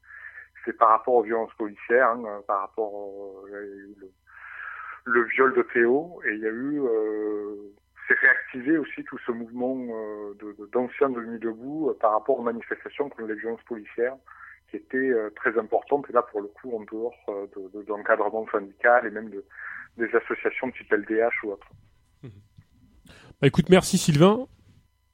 c'est 0.67 0.77
par 0.77 0.91
rapport 0.91 1.15
aux 1.15 1.23
violences 1.23 1.55
policières, 1.55 2.11
hein, 2.11 2.23
euh, 2.27 2.41
par 2.47 2.61
rapport 2.61 2.93
au, 2.93 3.47
le, 3.47 3.95
le 5.07 5.25
viol 5.29 5.55
de 5.55 5.63
Théo 5.73 6.21
et 6.27 6.35
il 6.35 6.41
y 6.41 6.47
a 6.47 6.51
eu 6.51 6.81
euh, 6.83 7.73
c'est 8.09 8.19
réactivé 8.19 8.77
aussi 8.79 9.03
tout 9.05 9.19
ce 9.27 9.33
mouvement 9.33 9.77
euh, 9.79 10.35
de- 10.41 10.67
d'anciens 10.73 11.11
de, 11.11 11.21
Nuit 11.21 11.39
debout 11.41 11.91
euh, 11.91 11.99
par 11.99 12.13
rapport 12.13 12.39
aux 12.39 12.43
manifestations 12.43 13.09
contre 13.09 13.23
les 13.27 13.35
violences 13.37 13.63
policières 13.65 14.17
qui 14.71 14.77
étaient 14.77 14.97
euh, 14.97 15.31
très 15.37 15.57
importantes 15.59 16.07
et 16.11 16.13
là 16.13 16.23
pour 16.23 16.41
le 16.41 16.49
coup 16.49 16.77
en 16.77 16.81
dehors 16.85 17.15
euh, 17.29 17.47
de, 17.57 18.51
syndical 18.53 19.07
et 19.07 19.11
même 19.11 19.31
de, 19.31 19.45
des 19.97 20.15
associations 20.15 20.71
type 20.73 20.93
LDH 20.93 21.45
ou 21.45 21.53
autre. 21.53 21.69
Bah, 23.41 23.47
écoute, 23.49 23.69
merci 23.69 23.99
Sylvain. 23.99 24.47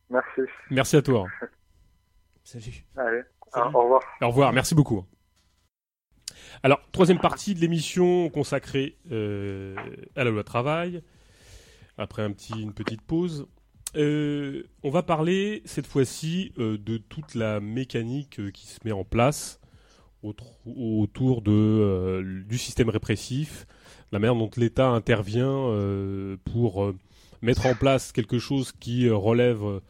Merci. 0.08 0.42
Merci 0.70 0.96
à 0.96 1.02
toi. 1.02 1.26
Salut. 2.44 2.84
Allez, 2.96 3.22
au 3.54 3.80
revoir. 3.80 4.02
Au 4.20 4.28
revoir, 4.28 4.52
merci 4.52 4.74
beaucoup. 4.74 5.04
Alors, 6.64 6.80
troisième 6.92 7.18
partie 7.18 7.56
de 7.56 7.60
l'émission 7.60 8.30
consacrée 8.30 8.96
euh, 9.10 9.74
à 10.14 10.22
la 10.22 10.30
loi 10.30 10.44
travail. 10.44 11.02
Après 11.98 12.24
une 12.24 12.72
petite 12.72 13.02
pause. 13.02 13.48
Euh, 13.96 14.62
on 14.84 14.90
va 14.90 15.02
parler 15.02 15.62
cette 15.64 15.88
fois-ci 15.88 16.52
euh, 16.58 16.78
de 16.78 16.98
toute 16.98 17.34
la 17.34 17.58
mécanique 17.58 18.40
qui 18.52 18.66
se 18.68 18.78
met 18.84 18.92
en 18.92 19.04
place 19.04 19.60
autour 20.22 21.42
du 21.42 22.58
système 22.58 22.90
répressif, 22.90 23.66
la 24.12 24.20
manière 24.20 24.36
dont 24.36 24.50
l'État 24.56 24.86
intervient 24.86 25.68
pour 26.44 26.94
mettre 27.42 27.66
en 27.66 27.74
place 27.74 28.12
quelque 28.12 28.38
chose 28.38 28.70
qui 28.70 29.10
relève, 29.10 29.80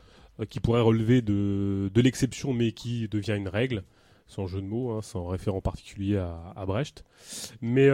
qui 0.49 0.59
pourrait 0.59 0.81
relever 0.81 1.21
de 1.21 2.01
l'exception, 2.01 2.55
mais 2.55 2.73
qui 2.73 3.09
devient 3.09 3.37
une 3.37 3.49
règle, 3.49 3.85
sans 4.33 4.47
jeu 4.47 4.61
de 4.61 4.67
mots, 4.67 4.93
hein, 4.93 5.03
sans 5.03 5.27
référent 5.27 5.61
particulier 5.61 6.17
à, 6.17 6.53
à 6.57 6.67
Brecht. 6.67 7.05
Mais 7.61 7.91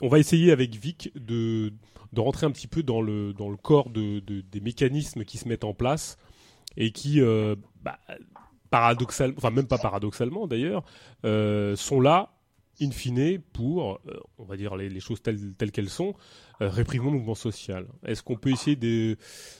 on 0.00 0.08
va 0.08 0.18
essayer 0.18 0.52
avec 0.52 0.74
Vic 0.74 1.10
de, 1.16 1.72
de 2.12 2.20
rentrer 2.20 2.46
un 2.46 2.50
petit 2.50 2.66
peu 2.66 2.82
dans 2.82 3.00
le, 3.00 3.32
dans 3.32 3.48
le 3.48 3.56
corps 3.56 3.90
de, 3.90 4.20
des 4.20 4.60
mécanismes 4.60 5.24
qui 5.24 5.38
se 5.38 5.48
mettent 5.48 5.64
en 5.64 5.74
place 5.74 6.16
et 6.76 6.92
qui, 6.92 7.20
euh, 7.20 7.56
bah, 7.82 7.98
paradoxalement, 8.70 9.34
enfin 9.36 9.50
même 9.50 9.66
pas 9.66 9.78
paradoxalement 9.78 10.46
d'ailleurs, 10.46 10.84
euh, 11.24 11.76
sont 11.76 12.00
là 12.00 12.37
in 12.80 12.90
fine 12.90 13.40
pour, 13.52 14.00
euh, 14.06 14.20
on 14.38 14.44
va 14.44 14.56
dire 14.56 14.76
les, 14.76 15.00
choses 15.00 15.22
telles, 15.22 15.52
telles 15.54 15.72
qu'elles 15.72 15.88
sont, 15.88 16.14
réprimer 16.60 17.06
le 17.06 17.12
mouvement 17.12 17.34
social. 17.34 17.86
Est-ce 18.06 18.22
qu'on 18.22 18.36
peut 18.36 18.50
essayer 18.50 18.76
de, 18.76 19.16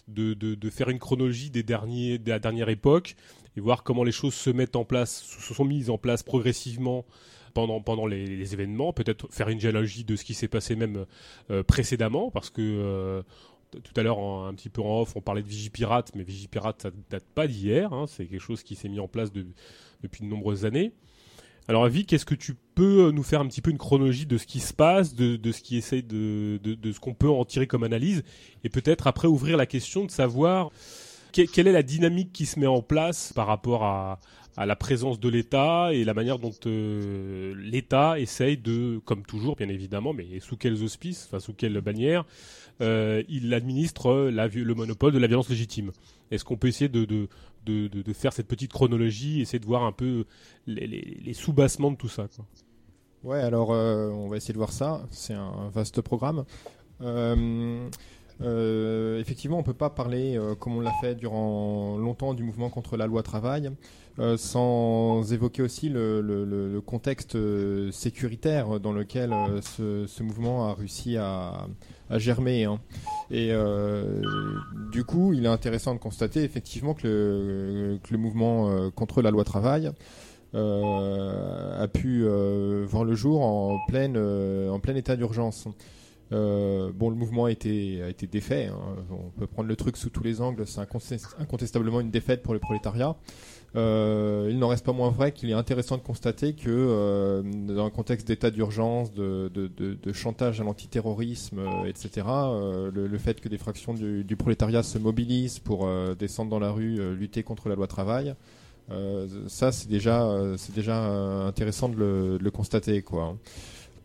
de, 0.09 0.35
de, 0.35 0.71
faire 0.71 0.89
une 0.89 0.99
chronologie 0.99 1.51
des 1.51 1.63
derniers, 1.63 2.19
de 2.19 2.31
la 2.31 2.39
dernière 2.39 2.69
époque 2.69 3.17
et 3.57 3.61
voir 3.61 3.83
comment 3.83 4.05
les 4.05 4.13
choses 4.13 4.35
se 4.35 4.51
mettent 4.51 4.77
en 4.77 4.85
place, 4.85 5.23
se 5.23 5.55
sont 5.55 5.65
mises 5.65 5.91
en 5.91 5.99
place 5.99 6.23
progressivement 6.23 7.05
pendant, 7.55 7.81
pendant 7.81 8.07
les, 8.07 8.55
événements, 8.55 8.93
peut-être 8.93 9.27
faire 9.33 9.49
une 9.49 9.61
géologie 9.61 10.05
de 10.05 10.17
ce 10.17 10.25
qui 10.25 10.35
s'est 10.35 10.49
passé 10.49 10.77
même 10.77 11.07
euh, 11.51 11.63
précédemment, 11.63 12.31
parce 12.31 12.51
que 12.51 12.63
euh, 12.63 13.23
tout 13.71 13.93
à 13.97 14.03
l'heure, 14.03 14.21
un 14.21 14.55
petit 14.55 14.69
peu 14.69 14.81
en 14.81 15.03
off, 15.03 15.17
on 15.17 15.21
parlait 15.21 15.43
de 15.43 15.49
Vigipirate, 15.49 16.15
mais 16.15 16.23
Vigipirate, 16.23 16.83
ça 16.83 16.91
date 17.11 17.27
pas 17.35 17.47
d'hier, 17.47 17.93
hein, 17.93 18.07
c'est 18.07 18.27
quelque 18.27 18.41
chose 18.41 18.63
qui 18.63 18.77
s'est 18.77 18.89
mis 18.89 19.01
en 19.01 19.09
place 19.09 19.33
depuis 19.33 20.23
de 20.23 20.27
nombreuses 20.27 20.65
années. 20.65 20.93
Alors, 21.69 21.85
Avi, 21.85 22.07
qu'est-ce 22.07 22.25
que 22.25 22.35
tu 22.35 22.55
peux 22.75 23.11
nous 23.11 23.23
faire 23.23 23.41
un 23.43 23.47
petit 23.47 23.61
peu 23.61 23.71
une 23.71 23.79
chronologie 23.79 24.25
de 24.25 24.39
ce 24.39 24.47
qui 24.47 24.59
se 24.61 24.73
passe, 24.73 25.15
de, 25.15 25.39
ce 25.53 25.61
qui 25.61 25.81
de, 26.03 26.59
de 26.59 26.93
ce 26.93 26.99
qu'on 26.99 27.13
peut 27.13 27.29
en 27.29 27.45
tirer 27.45 27.67
comme 27.67 27.85
analyse, 27.85 28.25
et 28.65 28.71
peut-être 28.71 29.07
après 29.07 29.29
ouvrir 29.29 29.59
la 29.59 29.67
question 29.67 30.07
de 30.07 30.11
savoir 30.11 30.71
quelle 31.33 31.69
est 31.69 31.73
la 31.73 31.83
dynamique 31.83 32.33
qui 32.33 32.47
se 32.47 32.59
met 32.59 32.67
en 32.67 32.83
place 32.83 33.33
par 33.35 33.47
rapport 33.47 33.85
à, 33.85 34.19
à 34.59 34.67
la 34.67 34.75
présence 34.75 35.21
de 35.21 35.29
l'État 35.29 35.91
et 35.93 36.03
la 36.03 36.15
manière 36.15 36.41
dont 36.41 36.53
euh, 36.67 37.55
l'État 37.57 38.19
essaye 38.19 38.57
de, 38.57 39.01
comme 39.05 39.23
toujours 39.23 39.55
bien 39.55 39.69
évidemment, 39.69 40.13
mais 40.13 40.41
sous 40.41 40.57
quels 40.57 40.83
auspices, 40.83 41.27
enfin 41.29 41.39
sous 41.39 41.55
quelle 41.55 41.81
bannière, 41.81 42.25
euh, 42.81 43.23
il 43.29 43.55
administre 43.55 44.31
le 44.31 44.75
monopole 44.75 45.13
de 45.13 45.19
la 45.19 45.29
violence 45.29 45.49
légitime. 45.49 45.93
Est-ce 46.33 46.45
qu'on 46.45 46.57
peut 46.57 46.67
essayer 46.67 46.89
de, 46.89 47.29
faire 48.13 48.33
cette 48.33 48.49
petite 48.49 48.73
chronologie, 48.73 49.41
essayer 49.41 49.61
de 49.61 49.67
voir 49.67 49.85
un 49.85 49.93
peu 49.93 50.25
les, 50.67 50.89
les, 50.89 51.21
les 51.25 51.35
sous-bassements 51.35 51.93
de 51.93 51.97
tout 51.97 52.09
ça 52.09 52.27
quoi? 52.35 52.45
Ouais, 53.25 53.41
alors 53.41 53.73
euh, 53.73 54.11
on 54.11 54.29
va 54.29 54.37
essayer 54.37 54.55
de 54.55 54.59
voir 54.59 54.73
ça. 54.73 55.03
C'est 55.11 55.35
un 55.35 55.71
vaste 55.73 56.01
programme. 56.01 56.45
Euh, 58.41 59.19
effectivement, 59.21 59.59
on 59.59 59.63
peut 59.63 59.75
pas 59.75 59.91
parler, 59.91 60.37
euh, 60.37 60.55
comme 60.55 60.77
on 60.77 60.81
l'a 60.81 60.93
fait 61.01 61.15
durant 61.15 61.97
longtemps, 61.99 62.35
du 62.35 62.45
mouvement 62.45 62.71
contre 62.71 62.97
la 62.97 63.07
loi 63.07 63.23
travail, 63.23 63.71
euh, 64.19 64.37
sans 64.37 65.33
évoquer 65.33 65.63
aussi 65.63 65.89
le, 65.89 66.81
contexte 66.87 67.37
sécuritaire 67.91 68.81
dans 68.81 68.93
lequel 68.93 69.35
ce, 69.63 70.23
mouvement 70.23 70.69
a 70.69 70.75
réussi 70.75 71.17
à, 71.17 71.67
germer. 72.11 72.65
Hein. 72.65 72.81
Et 73.31 73.53
du 74.93 75.05
coup, 75.05 75.33
il 75.33 75.45
est 75.45 75.49
intéressant 75.49 75.95
de 75.95 75.99
constater 75.99 76.43
effectivement 76.43 76.95
que 76.95 77.99
le, 78.11 78.19
mouvement 78.19 78.91
contre 78.93 79.23
la 79.23 79.31
loi 79.31 79.45
travail 79.45 79.91
a 80.55 81.89
pu 81.93 82.25
voir 82.87 83.05
le 83.05 83.15
jour 83.15 83.43
en 83.43 83.79
plein 83.87 84.95
état 84.95 85.17
d'urgence. 85.17 85.69
Euh, 86.33 86.91
bon, 86.95 87.11
le 87.11 87.17
mouvement 87.17 87.47
a 87.47 87.51
été, 87.51 88.03
a 88.03 88.09
été 88.09 88.27
défait. 88.27 88.67
Hein. 88.67 88.79
On 89.11 89.31
peut 89.39 89.47
prendre 89.47 89.69
le 89.69 89.77
truc 89.77 89.97
sous 89.97 90.11
tous 90.11 90.23
les 90.23 90.41
angles. 90.41 90.65
C'est 90.67 90.81
incontestablement 91.39 92.01
une 92.01 92.11
défaite 92.11 92.43
pour 92.43 92.55
le 92.55 92.61
prolétariat. 92.61 93.17
Euh, 93.77 94.49
il 94.51 94.59
n'en 94.59 94.69
reste 94.69 94.85
pas 94.85 94.93
moins 94.93 95.11
vrai 95.11 95.33
qu'il 95.33 95.51
est 95.51 95.55
intéressant 95.55 95.99
de 95.99 96.03
constater 96.03 96.55
que 96.55 96.71
euh, 96.71 97.43
dans 97.43 97.85
un 97.85 97.91
contexte 97.91 98.27
d'état 98.27 98.51
d'urgence, 98.51 99.13
de, 99.13 99.51
de, 99.53 99.67
de, 99.67 99.95
de, 99.95 100.13
chantage 100.13 100.61
à 100.61 100.65
l'antiterrorisme, 100.65 101.59
euh, 101.59 101.85
etc., 101.85 102.27
euh, 102.29 102.91
le, 102.93 103.07
le, 103.07 103.19
fait 103.19 103.41
que 103.41 103.49
des 103.49 103.59
fractions 103.59 103.93
du, 103.93 104.25
du 104.25 104.37
prolétariat 104.37 104.83
se 104.83 104.99
mobilisent 104.99 105.59
pour 105.59 105.89
descendre 106.19 106.51
dans 106.51 106.59
la 106.59 106.71
rue, 106.71 107.15
lutter 107.15 107.43
contre 107.43 107.69
la 107.69 107.75
loi 107.75 107.87
travail, 107.87 108.35
ça 109.49 109.71
c'est 109.71 109.89
déjà, 109.89 110.35
c'est 110.57 110.75
déjà 110.75 111.05
intéressant 111.47 111.91
de 111.91 111.97
le, 111.97 112.39
de 112.39 112.45
le 112.45 112.51
constater, 112.51 113.03
quoi. 113.03 113.37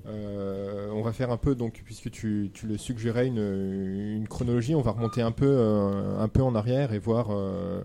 Euh, 0.06 0.90
on 0.92 1.02
va 1.02 1.14
faire 1.14 1.32
un 1.32 1.38
peu, 1.38 1.56
donc, 1.56 1.82
puisque 1.86 2.12
tu, 2.12 2.52
le 2.64 2.78
suggérais, 2.78 3.28
une, 3.28 4.28
chronologie, 4.28 4.76
on 4.76 4.82
va 4.82 4.92
remonter 4.92 5.22
un 5.22 5.32
peu, 5.32 5.48
euh, 5.48 6.20
un 6.20 6.28
peu 6.28 6.42
en 6.42 6.56
arrière 6.56 6.94
et 6.94 7.00
voir 7.00 7.28
euh, 7.32 7.84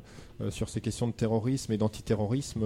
sur 0.50 0.68
ces 0.68 0.80
questions 0.80 1.06
de 1.06 1.12
terrorisme 1.12 1.72
et 1.72 1.78
d'antiterrorisme 1.78 2.62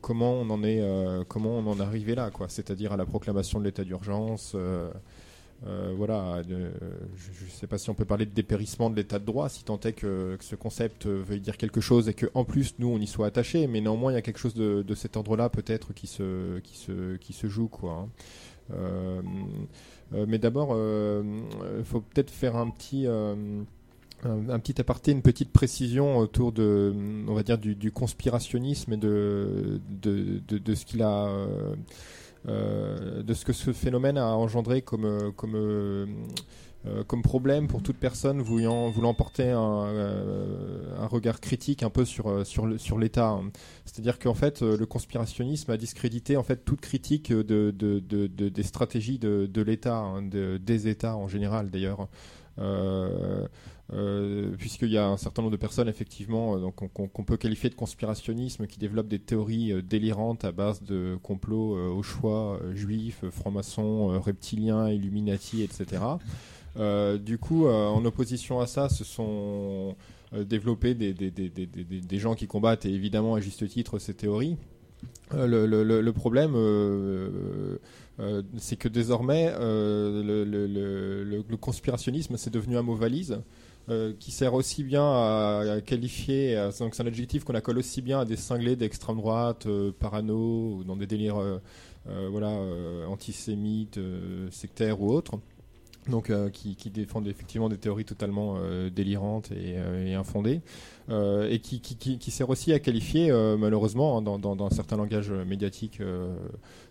comment 0.00 0.32
on 0.32 0.50
en 0.50 0.62
est, 0.62 0.82
comment 1.28 1.58
on 1.58 1.66
en 1.66 1.78
est 1.78 1.82
arrivé 1.82 2.14
là, 2.14 2.30
quoi. 2.30 2.48
C'est-à-dire 2.48 2.92
à 2.92 2.96
la 2.96 3.06
proclamation 3.06 3.58
de 3.58 3.64
l'état 3.64 3.84
d'urgence. 3.84 4.56
Euh, 5.66 5.92
voilà, 5.96 6.42
je 6.48 6.54
ne 6.54 7.50
sais 7.50 7.66
pas 7.66 7.78
si 7.78 7.90
on 7.90 7.94
peut 7.94 8.04
parler 8.04 8.26
de 8.26 8.30
dépérissement 8.30 8.90
de 8.90 8.96
l'état 8.96 9.18
de 9.18 9.24
droit, 9.24 9.48
si 9.48 9.64
tant 9.64 9.80
est 9.80 9.92
que, 9.92 10.36
ce 10.40 10.54
concept 10.54 11.06
veuille 11.06 11.40
dire 11.40 11.56
quelque 11.56 11.80
chose 11.80 12.08
et 12.08 12.14
que 12.14 12.26
en 12.34 12.44
plus 12.44 12.76
nous 12.78 12.88
on 12.88 12.98
y 12.98 13.08
soit 13.08 13.26
attaché, 13.26 13.66
mais 13.66 13.80
néanmoins 13.80 14.12
il 14.12 14.14
y 14.14 14.18
a 14.18 14.22
quelque 14.22 14.38
chose 14.38 14.54
de, 14.54 14.94
cet 14.94 15.16
ordre-là 15.16 15.48
peut-être 15.48 15.92
qui 15.92 16.06
se, 16.06 16.60
joue 17.44 17.66
quoi. 17.66 17.92
Hein. 17.92 18.08
Euh, 18.72 19.20
euh, 20.14 20.24
mais 20.28 20.38
d'abord, 20.38 20.70
il 20.70 20.78
euh, 20.78 21.84
faut 21.84 22.00
peut-être 22.00 22.30
faire 22.30 22.56
un 22.56 22.70
petit 22.70 23.06
aparté, 24.78 25.12
une 25.12 25.22
petite 25.22 25.52
précision 25.52 26.18
autour 26.18 26.52
de, 26.52 26.94
on 27.26 27.34
va 27.34 27.42
dire, 27.42 27.58
du, 27.58 27.92
conspirationnisme 27.92 28.92
et 28.94 28.96
de, 28.96 29.80
ce 30.74 30.84
qu'il 30.84 31.02
a 31.02 31.26
euh, 31.26 31.74
de 32.46 33.34
ce 33.34 33.44
que 33.44 33.52
ce 33.52 33.72
phénomène 33.72 34.18
a 34.18 34.36
engendré 34.36 34.82
comme, 34.82 35.04
euh, 35.04 36.06
euh, 36.86 37.04
comme 37.04 37.22
problème 37.22 37.66
pour 37.66 37.82
toute 37.82 37.96
personne 37.96 38.40
voulant, 38.40 38.88
voulant 38.90 39.14
porter 39.14 39.50
un, 39.50 41.06
regard 41.10 41.40
critique 41.40 41.82
un 41.82 41.90
peu 41.90 42.04
sur, 42.04 42.46
sur, 42.46 42.98
l'État. 42.98 43.30
Hein. 43.30 43.50
C'est-à-dire 43.84 44.18
qu'en 44.18 44.34
fait, 44.34 44.62
le 44.62 44.86
conspirationnisme 44.86 45.70
a 45.70 45.76
discrédité 45.76 46.36
en 46.36 46.42
fait 46.42 46.64
toute 46.64 46.80
critique 46.80 47.32
de, 47.32 47.42
de, 47.42 48.00
de, 48.00 48.26
de 48.26 48.48
des 48.48 48.62
stratégies 48.62 49.18
de, 49.18 49.62
l'État, 49.62 49.96
hein, 49.96 50.22
des 50.22 50.88
États 50.88 51.16
en 51.16 51.28
général 51.28 51.70
d'ailleurs. 51.70 52.08
Euh, 52.60 53.46
euh, 53.94 54.50
puisqu'il 54.58 54.90
y 54.90 54.98
a 54.98 55.06
un 55.06 55.16
certain 55.16 55.40
nombre 55.40 55.52
de 55.52 55.56
personnes 55.56 55.88
effectivement 55.88 56.56
euh, 56.56 56.70
qu'on 56.70 57.24
peut 57.24 57.38
qualifier 57.38 57.70
de 57.70 57.74
conspirationnisme 57.74 58.66
qui 58.66 58.78
développent 58.78 59.08
des 59.08 59.18
théories 59.18 59.72
euh, 59.72 59.80
délirantes 59.80 60.44
à 60.44 60.52
base 60.52 60.82
de 60.82 61.16
complots 61.22 61.76
au 61.96 62.02
choix 62.02 62.60
juifs, 62.74 63.24
francs-maçons, 63.30 64.20
reptiliens, 64.20 64.90
illuminati, 64.90 65.62
etc. 65.62 66.02
du 67.20 67.38
coup, 67.38 67.66
en 67.66 68.04
opposition 68.04 68.60
à 68.60 68.66
ça, 68.66 68.88
ce 68.88 69.04
sont 69.04 69.96
développés 70.32 70.94
des, 70.94 71.12
des, 71.14 71.30
des, 71.30 71.48
des, 71.48 72.18
gens 72.18 72.34
qui 72.34 72.46
combattent 72.46 72.84
et 72.84 72.92
évidemment 72.92 73.34
à 73.34 73.40
juste 73.40 73.66
titre 73.68 73.98
ces 73.98 74.14
théories. 74.14 74.56
Le, 75.32 75.66
le, 75.66 75.82
le, 75.82 76.12
problème, 76.12 76.54
c'est 78.56 78.76
que 78.76 78.88
désormais, 78.88 79.52
euh, 79.58 80.44
le, 80.44 81.56
conspirationnisme, 81.56 82.36
c'est 82.36 82.52
devenu 82.52 82.76
un 82.76 82.82
mot 82.82 82.94
valise. 82.94 83.40
Euh, 83.90 84.12
qui 84.18 84.32
sert 84.32 84.52
aussi 84.52 84.84
bien 84.84 85.02
à, 85.02 85.80
qualifier, 85.84 86.68
c'est 86.72 86.84
un 86.84 87.06
adjectif 87.06 87.44
qu'on 87.44 87.54
accole 87.54 87.78
aussi 87.78 88.02
bien 88.02 88.20
à 88.20 88.24
des 88.26 88.36
cinglés 88.36 88.76
d'extrême 88.76 89.16
droite, 89.16 89.64
euh, 89.66 89.92
parano, 89.98 90.74
ou 90.78 90.84
dans 90.84 90.96
des 90.96 91.06
délires 91.06 91.38
euh 91.38 91.58
voilà, 92.30 92.48
antisémites, 93.06 94.00
sectaires 94.50 95.02
ou 95.02 95.12
autres 95.12 95.38
donc 96.08 96.30
euh, 96.30 96.50
qui, 96.50 96.74
défendent 96.90 97.28
effectivement 97.28 97.68
des 97.68 97.76
théories 97.76 98.04
totalement 98.04 98.56
euh, 98.58 98.90
délirantes 98.90 99.50
et, 99.52 99.74
euh, 99.76 100.18
infondées, 100.18 100.60
et 101.10 101.60
qui, 101.60 102.30
sert 102.30 102.50
aussi 102.50 102.72
à 102.72 102.78
qualifier 102.78 103.32
malheureusement 103.58 104.18
hein, 104.18 104.22
dans, 104.22 104.70
certains 104.70 104.96
langages 104.96 105.30
médiatiques 105.30 106.02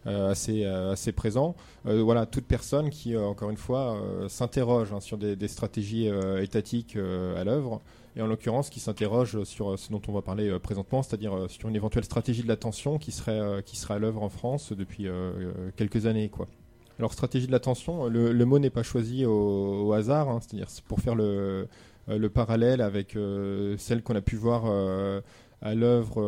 assez, 0.06 1.12
présents, 1.16 1.56
voilà 1.84 2.26
toute 2.26 2.46
personne 2.46 2.90
qui 2.90 3.16
encore 3.16 3.52
une 3.52 3.58
fois 3.58 4.02
s'interroge 4.28 4.92
hein, 4.92 5.02
sur 5.02 5.18
des, 5.18 5.36
des 5.36 5.48
stratégies 5.48 6.10
étatiques 6.42 6.96
à 6.96 7.44
l'œuvre 7.44 7.82
et 8.16 8.22
en 8.24 8.28
l'occurrence 8.28 8.72
qui 8.72 8.80
s'interroge 8.80 9.44
sur 9.44 9.78
ce 9.78 9.92
dont 9.92 10.02
on 10.08 10.14
va 10.14 10.24
parler 10.24 10.58
présentement, 10.58 11.04
c'est-à-dire 11.04 11.46
sur 11.50 11.70
une 11.70 11.76
éventuelle 11.76 12.06
stratégie 12.06 12.42
de 12.42 12.48
l'attention 12.48 12.98
qui 12.98 13.12
serait 13.12 13.62
qui 13.64 13.78
serait 13.78 13.96
à 13.96 14.00
l'œuvre 14.00 14.24
en 14.24 14.30
France 14.30 14.74
depuis 14.74 15.08
quelques 15.76 16.08
années 16.08 16.30
quoi. 16.30 16.48
Alors 17.00 17.14
stratégie 17.14 17.46
de 17.48 17.52
l'attention, 17.52 18.08
le, 18.08 18.46
mot 18.46 18.58
n'est 18.58 18.72
pas 18.72 18.84
choisi 18.84 19.24
au, 19.26 19.94
hasard, 19.94 20.30
hein, 20.30 20.40
c'est-à-dire 20.42 20.68
pour 20.88 21.00
faire 21.00 21.14
le, 21.14 21.68
euh, 22.10 22.18
le 22.18 22.30
parallèle 22.30 22.82
avec 22.82 23.16
euh, 23.16 23.76
celle 23.78 24.02
qu'on 24.02 24.16
a 24.16 24.22
pu 24.22 24.36
voir 24.36 24.64
euh, 24.66 25.22
à 25.62 25.76
l'œuvre 25.76 26.24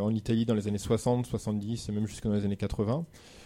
en 0.00 0.12
Italie 0.12 0.44
dans 0.44 0.54
les 0.54 0.66
années 0.66 0.78
60, 0.78 1.26
70 1.26 1.88
et 1.88 1.92
même 1.92 2.06
jusqu'à 2.06 2.28
dans 2.28 2.34
les 2.34 2.44
années 2.44 2.56
80 2.56 3.04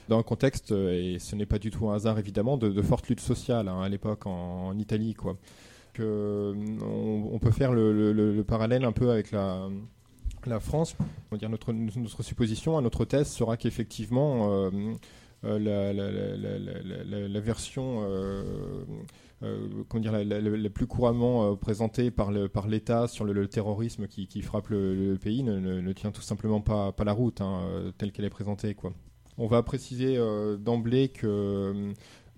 dans 0.08 0.18
un 0.18 0.22
contexte, 0.22 0.72
et 0.72 1.18
ce 1.20 1.36
n'est 1.36 1.46
pas 1.46 1.60
du 1.60 1.70
tout 1.70 1.88
un 1.88 1.94
hasard 1.94 2.18
évidemment, 2.18 2.56
de, 2.56 2.68
de 2.68 2.82
forte 2.82 3.08
lutte 3.08 3.20
sociale 3.20 3.68
hein, 3.68 3.80
à 3.80 3.88
l'époque 3.88 4.26
en, 4.26 4.76
Italie. 4.76 5.14
Quoi. 5.14 5.36
Que, 5.92 6.54
on, 6.82 7.38
peut 7.38 7.52
faire 7.52 7.72
le, 7.72 7.92
le, 7.92 8.32
le, 8.32 8.44
parallèle 8.44 8.84
un 8.84 8.90
peu 8.92 9.10
avec 9.10 9.30
la, 9.30 9.68
France. 10.58 10.96
On 11.00 11.36
va 11.36 11.38
dire 11.38 11.48
notre, 11.48 11.72
notre 11.72 12.22
supposition, 12.24 12.80
notre 12.80 13.04
thèse 13.04 13.28
sera 13.28 13.56
qu'effectivement 13.56 14.70
la, 15.42 15.92
la, 15.92 17.40
version 17.40 18.04
euh, 18.04 18.84
euh, 19.42 19.68
comment 19.88 20.02
dire, 20.02 20.12
la, 20.12 20.70
plus 20.70 20.86
couramment 20.86 21.56
présentée 21.56 22.10
par 22.10 22.30
l'État 22.30 23.08
sur 23.08 23.24
le, 23.24 23.48
terrorisme 23.48 24.06
qui, 24.06 24.42
frappe 24.42 24.68
le, 24.68 25.16
pays 25.20 25.42
ne, 25.42 25.92
tient 25.92 26.12
tout 26.12 26.22
simplement 26.22 26.60
pas, 26.60 26.94
la 27.04 27.12
route 27.12 27.40
hein, 27.40 27.92
telle 27.98 28.12
qu'elle 28.12 28.24
est 28.24 28.30
présentée. 28.30 28.74
Quoi. 28.74 28.92
On 29.38 29.46
va 29.46 29.62
préciser 29.62 30.16
euh, 30.16 30.56
d'emblée 30.56 31.08
que 31.08 31.26
euh, 31.26 31.92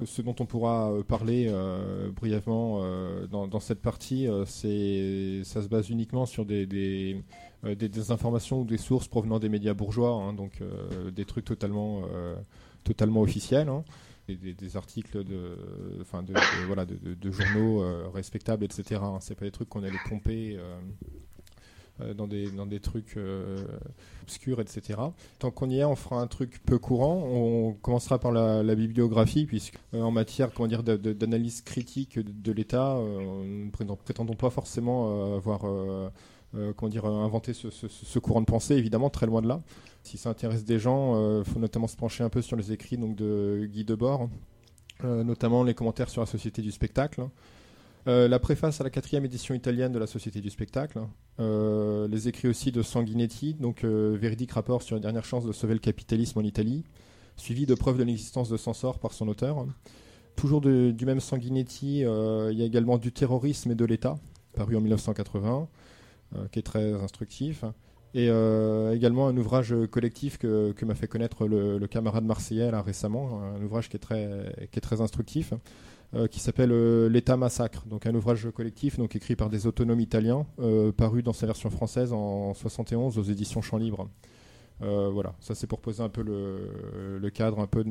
ce 0.05 0.23
dont 0.23 0.35
on 0.39 0.47
pourra 0.47 0.93
euh, 0.93 1.03
parler 1.03 1.53
brièvement 2.15 2.83
dans, 3.31 3.61
cette 3.61 3.81
partie, 3.81 4.27
ça 4.47 5.63
se 5.63 5.69
base 5.69 5.91
uniquement 5.91 6.27
sur 6.27 6.45
des, 6.45 6.67
des, 6.67 7.23
des, 7.65 8.11
informations 8.11 8.61
ou 8.61 8.65
des 8.65 8.79
sources 8.79 9.09
provenant 9.09 9.39
des 9.39 9.49
médias 9.49 9.75
bourgeois, 9.75 10.11
hein, 10.11 10.33
donc 10.33 10.63
des 11.13 11.25
trucs 11.25 11.45
totalement, 11.45 12.03
totalement 12.85 13.23
officiels. 13.23 13.69
Hein, 13.69 13.85
des, 14.27 14.77
articles 14.79 15.23
de, 15.23 15.59
enfin 16.01 16.23
de, 16.23 16.33
voilà, 16.67 16.87
de, 16.87 17.31
journaux 17.31 17.85
respectables, 18.11 18.65
etc. 18.65 19.01
Hein, 19.03 19.19
c'est 19.21 19.35
pas 19.35 19.45
des 19.45 19.51
trucs 19.51 19.69
qu'on 19.69 19.83
allait 19.83 19.99
pomper 20.09 20.59
euh, 22.01 22.13
dans, 22.13 22.27
des, 22.27 22.51
dans 22.51 22.67
des 22.67 22.81
trucs 22.81 23.17
euh, 23.17 23.63
obscurs, 24.25 24.61
etc. 24.61 24.99
Tant 25.39 25.53
qu'on 25.53 25.71
y 25.71 25.79
est, 25.79 25.85
on 25.85 25.95
fera 25.95 26.21
un 26.21 26.27
truc 26.27 26.61
peu 26.67 26.77
courant. 26.77 27.23
On 27.25 27.73
commencera 27.73 28.19
par 28.19 28.33
la, 28.33 28.75
bibliographie, 28.75 29.47
puisque 29.47 29.79
euh, 29.95 30.03
en 30.03 30.11
matière 30.11 30.53
comment 30.53 30.67
dire, 30.67 30.83
d'analyse 30.83 31.63
critique 31.63 32.19
de, 32.19 32.53
l'État, 32.53 32.99
nous 32.99 33.65
ne 33.65 33.95
prétendons 33.95 34.35
pas 34.35 34.51
forcément 34.51 35.37
avoir 35.37 35.61
comment 36.77 36.91
dire, 36.91 37.05
inventé 37.07 37.53
ce, 37.53 37.71
ce, 37.71 38.19
courant 38.19 38.41
de 38.41 38.47
pensée, 38.47 38.75
évidemment, 38.75 39.09
très 39.09 39.27
loin 39.27 39.41
de 39.41 39.47
là. 39.47 39.63
Si 40.05 40.19
ça 40.19 40.31
intéresse 40.31 40.65
des 40.65 40.79
gens, 40.79 41.39
il 41.41 41.45
faut 41.45 41.59
notamment 41.59 41.89
se 41.89 41.97
pencher 41.97 42.23
un 42.23 42.29
peu 42.29 42.43
sur 42.43 42.57
les 42.57 42.73
écrits 42.73 42.97
donc, 42.97 43.17
de 43.17 43.69
Guy 43.73 43.85
Debord, 43.85 44.29
notamment 45.03 45.65
les 45.65 45.75
commentaires 45.75 46.11
sur 46.11 46.21
la 46.21 46.27
société 46.27 46.63
du 46.63 46.71
spectacle. 46.71 47.27
Euh, 48.07 48.29
la 48.29 48.39
préface 48.39 48.81
à 48.81 48.85
la 48.85 48.91
quatrième 48.91 49.25
édition 49.25 49.55
italienne 49.55 49.93
de 49.93 49.99
la 49.99 50.07
Société 50.07 50.43
du 50.43 50.51
spectacle, 50.51 51.01
euh, 51.41 52.07
les 52.09 52.29
écrits 52.29 52.49
aussi 52.49 52.71
de 52.71 52.83
Sanguinetti, 52.83 53.55
donc 53.55 53.83
euh, 53.83 54.17
véridique 54.21 54.53
rapport 54.53 54.83
sur 54.83 54.97
une 54.97 55.03
dernière 55.03 55.25
chance 55.25 55.47
de 55.47 55.53
sauver 55.53 55.73
le 55.73 55.81
capitalisme 55.81 56.39
en 56.39 56.43
Italie, 56.43 56.85
suivi 57.37 57.65
de 57.65 57.75
preuves 57.75 57.97
de 57.97 58.05
l'existence 58.05 58.51
de 58.51 58.59
Sansor 58.59 58.99
par 58.99 59.13
son 59.13 59.27
auteur. 59.29 59.67
Toujours 60.37 60.61
du 60.61 61.07
même 61.07 61.21
Sanguinetti, 61.21 62.01
il 62.01 62.59
y 62.59 62.63
a 62.63 62.65
également 62.65 62.99
du 62.99 63.13
terrorisme 63.13 63.71
et 63.71 63.75
de 63.77 63.85
l'État, 63.85 64.17
paru 64.55 64.77
en 64.77 64.81
1980, 64.81 65.69
qui 66.51 66.59
est 66.59 66.63
très 66.63 66.93
instructif. 66.93 67.65
Et 68.15 68.29
également 68.93 69.27
un 69.27 69.37
ouvrage 69.37 69.75
collectif 69.91 70.39
que, 70.39 70.85
m'a 70.85 70.95
fait 70.95 71.09
connaître 71.09 71.49
le, 71.49 71.85
camarade 71.89 72.25
marseillais 72.25 72.71
récemment, 72.71 73.43
un 73.43 73.61
ouvrage 73.63 73.89
qui 73.89 73.97
est 73.97 74.81
très, 74.81 75.01
instructif. 75.01 75.53
Euh, 76.15 76.29
qui 76.29 76.39
s'appelle 76.39 76.71
euh, 76.71 77.09
L'État 77.09 77.37
massacre, 77.37 77.87
donc 77.87 78.07
un 78.07 78.15
ouvrage 78.15 78.49
collectif 78.55 78.99
donc 78.99 79.17
écrit 79.17 79.35
par 79.35 79.51
des 79.51 79.67
autonomes 79.67 79.99
italiens, 79.99 80.47
euh, 80.61 80.93
paru 80.93 81.25
dans 81.25 81.33
sa 81.33 81.47
version 81.47 81.71
française 81.71 82.13
en 82.13 82.55
71 82.55 83.19
aux 83.19 83.23
éditions 83.23 83.63
Champs 83.63 83.79
Libre. 83.79 84.09
voilà, 84.81 85.35
ça 85.41 85.57
c'est 85.57 85.67
pour 85.67 85.81
poser 85.81 86.05
un 86.05 86.09
peu 86.09 86.23
le, 86.23 87.31
cadre 87.31 87.59
un 87.59 87.67
peu 87.67 87.83
de 87.83 87.91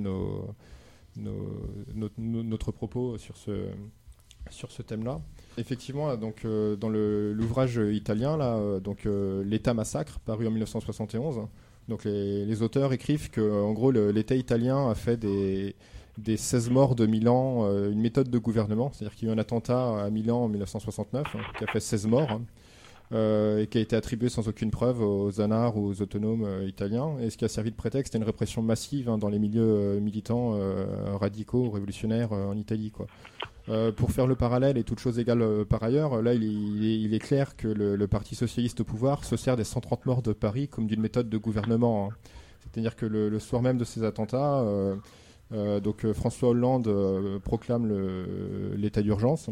notre, 1.17 2.71
propos 2.71 3.17
sur 3.17 3.35
ce 3.35 4.81
thème-là. 4.83 5.19
Effectivement, 5.57 6.15
donc 6.17 6.45
dans 6.45 6.89
l'ouvrage 6.89 7.79
italien 7.91 8.37
là, 8.37 8.79
donc 8.79 9.07
l'État 9.45 9.73
massacre, 9.73 10.19
paru 10.19 10.47
en 10.47 10.51
1971. 10.51 11.47
Donc 11.89 12.05
les, 12.05 12.61
auteurs 12.61 12.93
écrivent 12.93 13.29
que 13.29 13.61
en 13.61 13.73
gros 13.73 13.91
l'État 13.91 14.35
italien 14.35 14.89
a 14.89 14.95
fait 14.95 15.17
des 15.17 15.75
des 16.17 16.37
16 16.37 16.69
morts 16.69 16.95
de 16.95 17.05
Milan, 17.05 17.65
euh, 17.65 17.91
une 17.91 18.01
méthode 18.01 18.29
de 18.29 18.37
gouvernement. 18.37 18.91
C'est-à-dire 18.93 19.15
qu'il 19.15 19.27
y 19.27 19.31
a 19.31 19.33
eu 19.33 19.37
un 19.37 19.39
attentat 19.39 20.03
à 20.03 20.09
Milan 20.09 20.43
en 20.43 20.47
1969 20.47 21.35
hein, 21.35 21.39
qui 21.57 21.63
a 21.63 21.67
fait 21.67 21.79
16 21.79 22.07
morts 22.07 22.31
hein, 22.31 22.41
euh, 23.13 23.61
et 23.61 23.67
qui 23.67 23.77
a 23.77 23.81
été 23.81 23.95
attribué 23.95 24.29
sans 24.29 24.47
aucune 24.47 24.71
preuve 24.71 25.01
aux 25.01 25.41
anards 25.41 25.77
ou 25.77 25.87
aux 25.87 26.01
autonomes 26.01 26.45
euh, 26.45 26.67
italiens. 26.67 27.17
Et 27.19 27.29
ce 27.29 27.37
qui 27.37 27.45
a 27.45 27.49
servi 27.49 27.71
de 27.71 27.75
prétexte 27.75 28.15
à 28.15 28.17
une 28.17 28.23
répression 28.23 28.61
massive 28.61 29.09
hein, 29.09 29.17
dans 29.17 29.29
les 29.29 29.39
milieux 29.39 29.99
militants 29.99 30.57
radicaux, 31.19 31.69
révolutionnaires 31.71 32.31
en 32.31 32.55
Italie. 32.55 32.91
Quoi. 32.91 33.07
Pour 33.95 34.11
faire 34.11 34.27
le 34.27 34.35
parallèle 34.35 34.77
et 34.77 34.83
toute 34.83 34.99
chose 34.99 35.19
égale 35.19 35.65
par 35.69 35.83
ailleurs, 35.83 36.21
là 36.21 36.33
il 36.33 37.13
est, 37.13 37.19
clair 37.19 37.55
que 37.55 37.67
le, 37.67 38.07
Parti 38.07 38.35
socialiste 38.35 38.81
au 38.81 38.83
pouvoir 38.83 39.23
se 39.23 39.37
sert 39.37 39.55
des 39.55 39.63
130 39.63 40.05
morts 40.05 40.21
de 40.21 40.33
Paris 40.33 40.67
comme 40.67 40.87
d'une 40.87 41.01
méthode 41.01 41.29
de 41.29 41.37
gouvernement. 41.37 42.09
C'est-à-dire 42.61 42.95
que 42.95 43.05
le, 43.05 43.39
soir 43.39 43.61
même 43.61 43.77
de 43.77 43.85
ces 43.85 44.03
attentats, 44.03 44.65
euh, 45.53 45.79
donc 45.79 46.03
euh, 46.03 46.13
François 46.13 46.49
Hollande 46.49 46.87
euh, 46.87 47.39
proclame 47.39 47.91
l'état 48.75 49.01
d'urgence. 49.01 49.49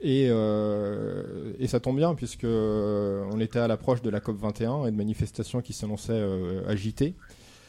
Et, 0.00 0.24
et, 0.26 1.66
ça 1.66 1.80
tombe 1.80 1.96
bien 1.96 2.14
puisque 2.14 2.44
on 2.44 3.40
était 3.40 3.58
à 3.58 3.66
l'approche 3.68 4.02
de 4.02 4.10
la 4.10 4.20
COP 4.20 4.36
21 4.36 4.84
et 4.84 4.90
de 4.90 4.96
manifestations 4.96 5.62
qui 5.62 5.72
s'annonçaient 5.72 6.22
agitées. 6.66 7.14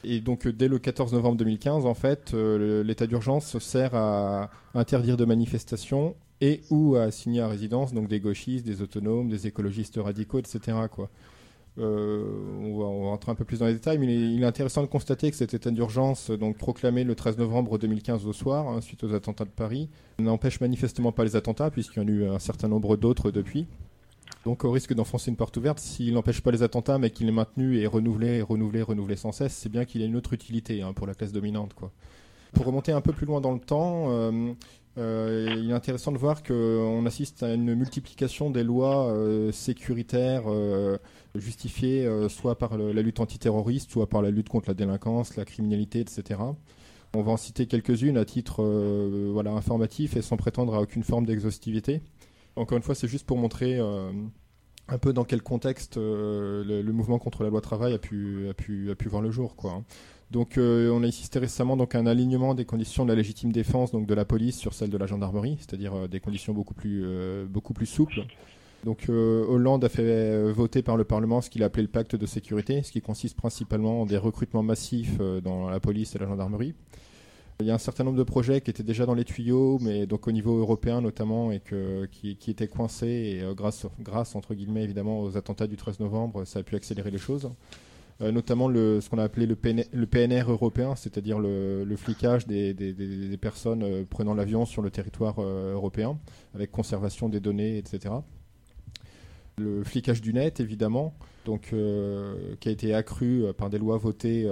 Et 0.07 0.21
donc 0.21 0.47
dès 0.47 0.67
le 0.67 0.79
14 0.79 1.13
novembre 1.13 1.37
2015, 1.37 1.85
en 1.85 1.93
fait, 1.93 2.33
l'état 2.33 3.07
d'urgence 3.07 3.57
sert 3.59 3.95
à 3.95 4.49
interdire 4.73 5.17
de 5.17 5.25
manifestations 5.25 6.15
et 6.41 6.61
ou 6.69 6.95
à 6.95 7.03
assigner 7.03 7.41
à 7.41 7.47
résidence 7.47 7.93
donc 7.93 8.07
des 8.07 8.19
gauchistes, 8.19 8.65
des 8.65 8.81
autonomes, 8.81 9.29
des 9.29 9.47
écologistes 9.47 9.97
radicaux, 9.97 10.39
etc. 10.39 10.77
Euh, 11.77 12.23
on, 12.61 12.79
va, 12.79 12.85
rentrer 12.85 13.31
un 13.31 13.35
peu 13.35 13.43
plus 13.43 13.59
dans 13.59 13.65
les 13.65 13.73
détails, 13.73 13.97
mais 13.97 14.05
il 14.05 14.41
est, 14.41 14.45
intéressant 14.45 14.81
de 14.81 14.87
constater 14.87 15.29
que 15.29 15.35
cet 15.35 15.53
état 15.53 15.71
d'urgence, 15.71 16.31
donc 16.31 16.57
proclamé 16.57 17.03
le 17.03 17.15
13 17.15 17.37
novembre 17.37 17.77
2015 17.77 18.25
au 18.25 18.33
soir, 18.33 18.67
hein, 18.67 18.81
suite 18.81 19.03
aux 19.03 19.13
attentats 19.13 19.43
de 19.43 19.49
Paris, 19.49 19.89
n'empêche 20.19 20.61
manifestement 20.61 21.11
pas 21.11 21.25
les 21.25 21.35
attentats, 21.35 21.69
puisqu'il 21.69 22.01
y 22.01 22.05
en 22.05 22.07
a 22.07 22.11
eu 22.11 22.27
un 22.27 22.39
certain 22.39 22.69
nombre 22.69 22.95
d'autres 22.95 23.31
depuis. 23.31 23.65
Donc 24.45 24.63
au 24.63 24.71
risque 24.71 24.93
d'enfoncer 24.93 25.31
une 25.31 25.37
porte 25.37 25.57
ouverte, 25.57 25.79
s'il 25.79 26.13
n'empêche 26.13 26.39
pas 26.39 26.51
les 26.51 26.61
attentats, 26.61 26.99
mais 26.99 27.09
qu'il 27.09 27.27
est 27.27 27.31
maintenu 27.31 27.79
et 27.79 27.87
renouvelé, 27.87 28.43
renouvelé, 28.43 28.83
renouvelé 28.83 29.15
sans 29.15 29.31
cesse, 29.31 29.53
c'est 29.53 29.69
bien 29.69 29.85
qu'il 29.85 30.03
a 30.03 30.05
une 30.05 30.15
autre 30.15 30.33
utilité 30.33 30.83
hein, 30.83 30.93
pour 30.93 31.07
la 31.07 31.15
classe 31.15 31.31
dominante. 31.31 31.73
Pour 32.53 32.65
remonter 32.65 32.91
un 32.91 33.01
peu 33.01 33.11
plus 33.11 33.25
loin 33.25 33.41
dans 33.41 33.53
le 33.53 33.59
temps, 33.59 34.05
euh, 34.09 34.53
euh, 34.99 35.55
il 35.57 35.71
est 35.71 35.73
intéressant 35.73 36.11
de 36.11 36.19
voir 36.19 36.43
qu'on 36.43 37.07
assiste 37.07 37.41
à 37.41 37.55
une 37.55 37.73
multiplication 37.73 38.51
des 38.51 38.63
lois 38.63 39.07
euh, 39.07 39.51
sécuritaires 39.51 40.43
justifiées 41.33 42.07
soit 42.29 42.57
par 42.59 42.77
la 42.77 43.01
lutte 43.01 43.19
antiterroriste, 43.19 43.89
soit 43.89 44.07
par 44.07 44.21
la 44.21 44.29
lutte 44.29 44.47
contre 44.47 44.69
la 44.69 44.75
délinquance, 44.75 45.37
la 45.37 45.43
criminalité, 45.43 46.01
etc. 46.01 46.39
On 47.15 47.23
va 47.23 47.31
en 47.31 47.37
citer 47.37 47.65
quelques-unes 47.65 48.17
à 48.17 48.25
titre 48.25 48.63
voilà, 49.33 49.51
informatif 49.51 50.15
et 50.15 50.21
sans 50.21 50.37
prétendre 50.37 50.75
à 50.75 50.81
aucune 50.81 51.03
forme 51.03 51.25
d'exhaustivité. 51.25 52.01
Encore 52.55 52.77
une 52.77 52.83
fois, 52.83 52.95
c'est 52.95 53.07
juste 53.07 53.25
pour 53.25 53.37
montrer 53.37 53.79
un 53.79 54.97
peu 54.97 55.13
dans 55.13 55.23
quel 55.23 55.41
contexte 55.41 55.97
le, 55.97 56.83
mouvement 56.91 57.19
contre 57.19 57.43
la 57.43 57.49
loi 57.49 57.61
travail 57.61 57.93
a 57.93 57.97
pu, 57.97 58.53
voir 59.09 59.21
le 59.21 59.31
jour. 59.31 59.55
Hein. 59.65 59.83
Donc, 60.31 60.57
euh, 60.57 60.89
on 60.89 61.03
a 61.03 61.07
assisté 61.07 61.39
récemment 61.39 61.77
donc, 61.77 61.95
à 61.95 61.99
un 61.99 62.07
alignement 62.07 62.55
des 62.55 62.65
conditions 62.65 63.05
de 63.05 63.09
la 63.09 63.15
légitime 63.15 63.51
défense 63.51 63.91
donc, 63.91 64.07
de 64.07 64.13
la 64.13 64.25
police 64.25 64.57
sur 64.57 64.73
celle 64.73 64.89
de 64.89 64.97
la 64.97 65.05
gendarmerie, 65.05 65.57
c'est-à-dire 65.59 65.93
euh, 65.93 66.07
des 66.07 66.19
conditions 66.19 66.53
beaucoup 66.53 66.73
plus, 66.73 67.03
euh, 67.05 67.45
beaucoup 67.45 67.73
plus 67.73 67.85
souples. 67.85 68.25
Donc, 68.83 69.09
Hollande 69.09 69.83
a 69.83 69.89
fait 69.89 70.51
voter 70.51 70.83
par 70.83 70.95
le 70.95 71.05
Parlement 71.05 71.41
ce 71.41 71.49
qu'il 71.49 71.63
a 71.63 71.65
appelé 71.65 71.81
le 71.81 71.89
pacte 71.89 72.15
de 72.15 72.25
sécurité, 72.27 72.83
ce 72.83 72.91
qui 72.91 73.01
consiste 73.01 73.35
principalement 73.35 74.01
en 74.01 74.05
des 74.05 74.17
recrutements 74.17 74.61
massifs 74.61 75.17
dans 75.43 75.71
la 75.71 75.79
police 75.79 76.15
et 76.15 76.19
la 76.19 76.27
gendarmerie. 76.27 76.75
Il 77.61 77.65
y 77.65 77.71
a 77.71 77.73
un 77.73 77.77
certain 77.77 78.03
nombre 78.03 78.17
de 78.17 78.23
projets 78.23 78.59
qui 78.59 78.69
étaient 78.69 78.83
déjà 78.83 79.05
dans 79.05 79.13
les 79.13 79.23
tuyaux, 79.23 79.79
mais 79.79 80.05
donc 80.05 80.27
au 80.27 80.31
niveau 80.31 80.57
européen 80.59 80.99
notamment, 80.99 81.51
et 81.51 81.61
qui, 82.11 82.37
étaient 82.47 82.67
coincés. 82.67 83.41
Et 83.41 83.55
grâce, 83.55 83.85
grâce, 83.99 84.35
entre 84.35 84.53
guillemets, 84.53 84.83
évidemment, 84.83 85.21
aux 85.21 85.37
attentats 85.37 85.67
du 85.67 85.77
13 85.77 86.01
novembre, 86.01 86.43
ça 86.45 86.59
a 86.59 86.63
pu 86.63 86.75
accélérer 86.75 87.11
les 87.11 87.17
choses. 87.17 87.49
Euh, 88.21 88.31
notamment 88.31 88.69
le, 88.69 89.01
ce 89.01 89.09
qu'on 89.09 89.17
a 89.17 89.23
appelé 89.23 89.45
le, 89.45 89.55
PNR, 89.55 90.49
européen, 90.49 90.95
c'est-à-dire 90.95 91.37
le, 91.37 91.95
flicage 91.97 92.47
des, 92.47 93.37
personnes 93.41 93.83
euh, 93.83 94.05
prenant 94.09 94.33
l'avion 94.33 94.65
sur 94.65 94.81
le 94.81 94.89
territoire 94.89 95.35
euh, 95.39 95.73
européen, 95.73 96.17
avec 96.53 96.71
conservation 96.71 97.27
des 97.27 97.41
données, 97.41 97.77
etc. 97.77 98.15
Le 99.57 99.83
flicage 99.83 100.21
du 100.21 100.33
net, 100.33 100.61
évidemment, 100.61 101.13
donc, 101.45 101.73
qui 102.59 102.69
a 102.69 102.71
été 102.71 102.93
accru 102.93 103.45
par 103.57 103.69
des 103.69 103.77
lois 103.77 103.97
votées 103.97 104.49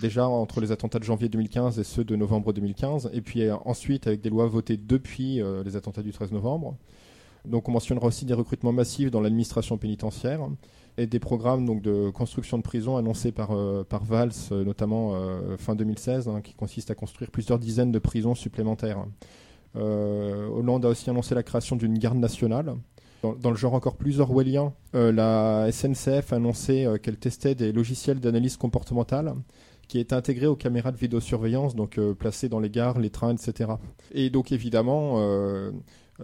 déjà 0.00 0.28
entre 0.28 0.60
les 0.60 0.72
attentats 0.72 0.98
de 0.98 1.04
janvier 1.04 1.28
2015 1.28 1.78
et 1.78 1.84
ceux 1.84 2.04
de 2.04 2.16
novembre 2.16 2.52
2015, 2.52 3.10
et 3.12 3.20
puis 3.20 3.50
ensuite 3.50 4.06
avec 4.06 4.20
des 4.20 4.30
lois 4.30 4.46
votées 4.46 4.76
depuis 4.76 5.40
les 5.64 5.76
attentats 5.76 6.02
du 6.02 6.12
13 6.12 6.32
novembre. 6.32 6.76
Donc 7.44 7.68
on 7.68 7.72
mentionnera 7.72 8.06
aussi 8.06 8.24
des 8.24 8.34
recrutements 8.34 8.72
massifs 8.72 9.10
dans 9.10 9.20
l'administration 9.20 9.78
pénitentiaire 9.78 10.40
et 10.98 11.06
des 11.06 11.18
programmes 11.18 11.80
de 11.80 12.10
construction 12.10 12.58
de 12.58 12.62
prisons 12.62 12.96
annoncés 12.96 13.32
par, 13.32 13.52
euh, 13.52 13.84
Valls, 14.02 14.32
euh, 14.52 14.64
notamment 14.64 15.12
euh, 15.14 15.56
fin 15.56 15.74
2016, 15.74 16.28
hein, 16.28 16.40
qui 16.42 16.54
consistent 16.54 16.90
à 16.90 16.94
construire 16.94 17.30
plusieurs 17.30 17.58
dizaines 17.58 17.92
de 17.92 17.98
prisons 17.98 18.34
supplémentaires. 18.34 19.04
Hollande 19.74 20.84
a 20.84 20.88
aussi 20.88 21.08
annoncé 21.08 21.34
la 21.34 21.44
création 21.44 21.76
d'une 21.76 21.96
garde 21.96 22.18
nationale. 22.18 22.74
Dans, 23.22 23.50
le 23.50 23.56
genre 23.56 23.74
encore 23.74 23.96
plus 23.96 24.20
orwellien, 24.20 24.72
la 24.94 25.68
SNCF 25.70 26.32
a 26.32 26.36
annoncé 26.36 26.86
qu'elle 27.02 27.18
testait 27.18 27.54
des 27.54 27.70
logiciels 27.70 28.18
d'analyse 28.18 28.56
comportementale 28.56 29.34
qui 29.88 29.98
étaient 29.98 30.14
intégrés 30.14 30.46
aux 30.46 30.56
caméras 30.56 30.92
de 30.92 30.96
vidéosurveillance, 30.96 31.74
donc 31.74 32.00
placées 32.18 32.48
dans 32.48 32.60
les 32.60 32.70
gares, 32.70 32.98
les 32.98 33.10
trains, 33.10 33.34
etc. 33.34 33.72
Et 34.12 34.30
donc 34.30 34.52
évidemment, 34.52 35.18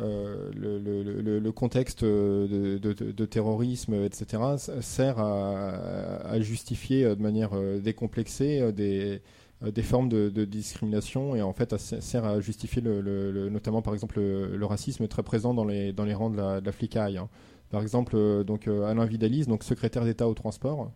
euh, 0.03 0.51
le, 0.55 1.51
contexte 1.53 2.05
de, 2.05 3.25
terrorisme, 3.25 3.95
etc., 3.95 4.43
sert 4.81 5.19
à, 5.19 6.41
justifier 6.41 7.05
de 7.05 7.23
manière 7.23 7.51
euh, 7.55 7.79
décomplexée 7.79 8.61
euh, 8.61 8.73
des, 8.73 9.23
des 9.63 9.83
formes 9.83 10.09
de, 10.09 10.45
discrimination 10.45 11.35
et 11.35 11.43
en 11.43 11.53
fait 11.53 11.77
sert 11.79 12.25
à 12.25 12.41
justifier 12.41 12.83
le, 12.83 13.49
notamment 13.49 13.83
par 13.83 13.95
exemple 13.95 14.21
le, 14.21 14.67
racisme 14.67 15.09
très 15.09 15.23
présent 15.23 15.55
dans 15.55 15.65
les, 15.65 15.93
dans 15.93 16.05
les 16.05 16.15
rangs 16.15 16.31
de 16.31 16.37
la, 16.37 16.61
de 16.61 16.71
flicaille. 16.71 17.17
Hein. 17.17 17.29
Par 17.71 17.83
exemple, 17.83 18.45
donc, 18.45 18.69
Alain 18.69 19.07
Vidalis, 19.07 19.47
donc 19.47 19.65
secrétaire 19.65 20.05
d'État 20.05 20.29
au 20.29 20.35
transport, 20.35 20.93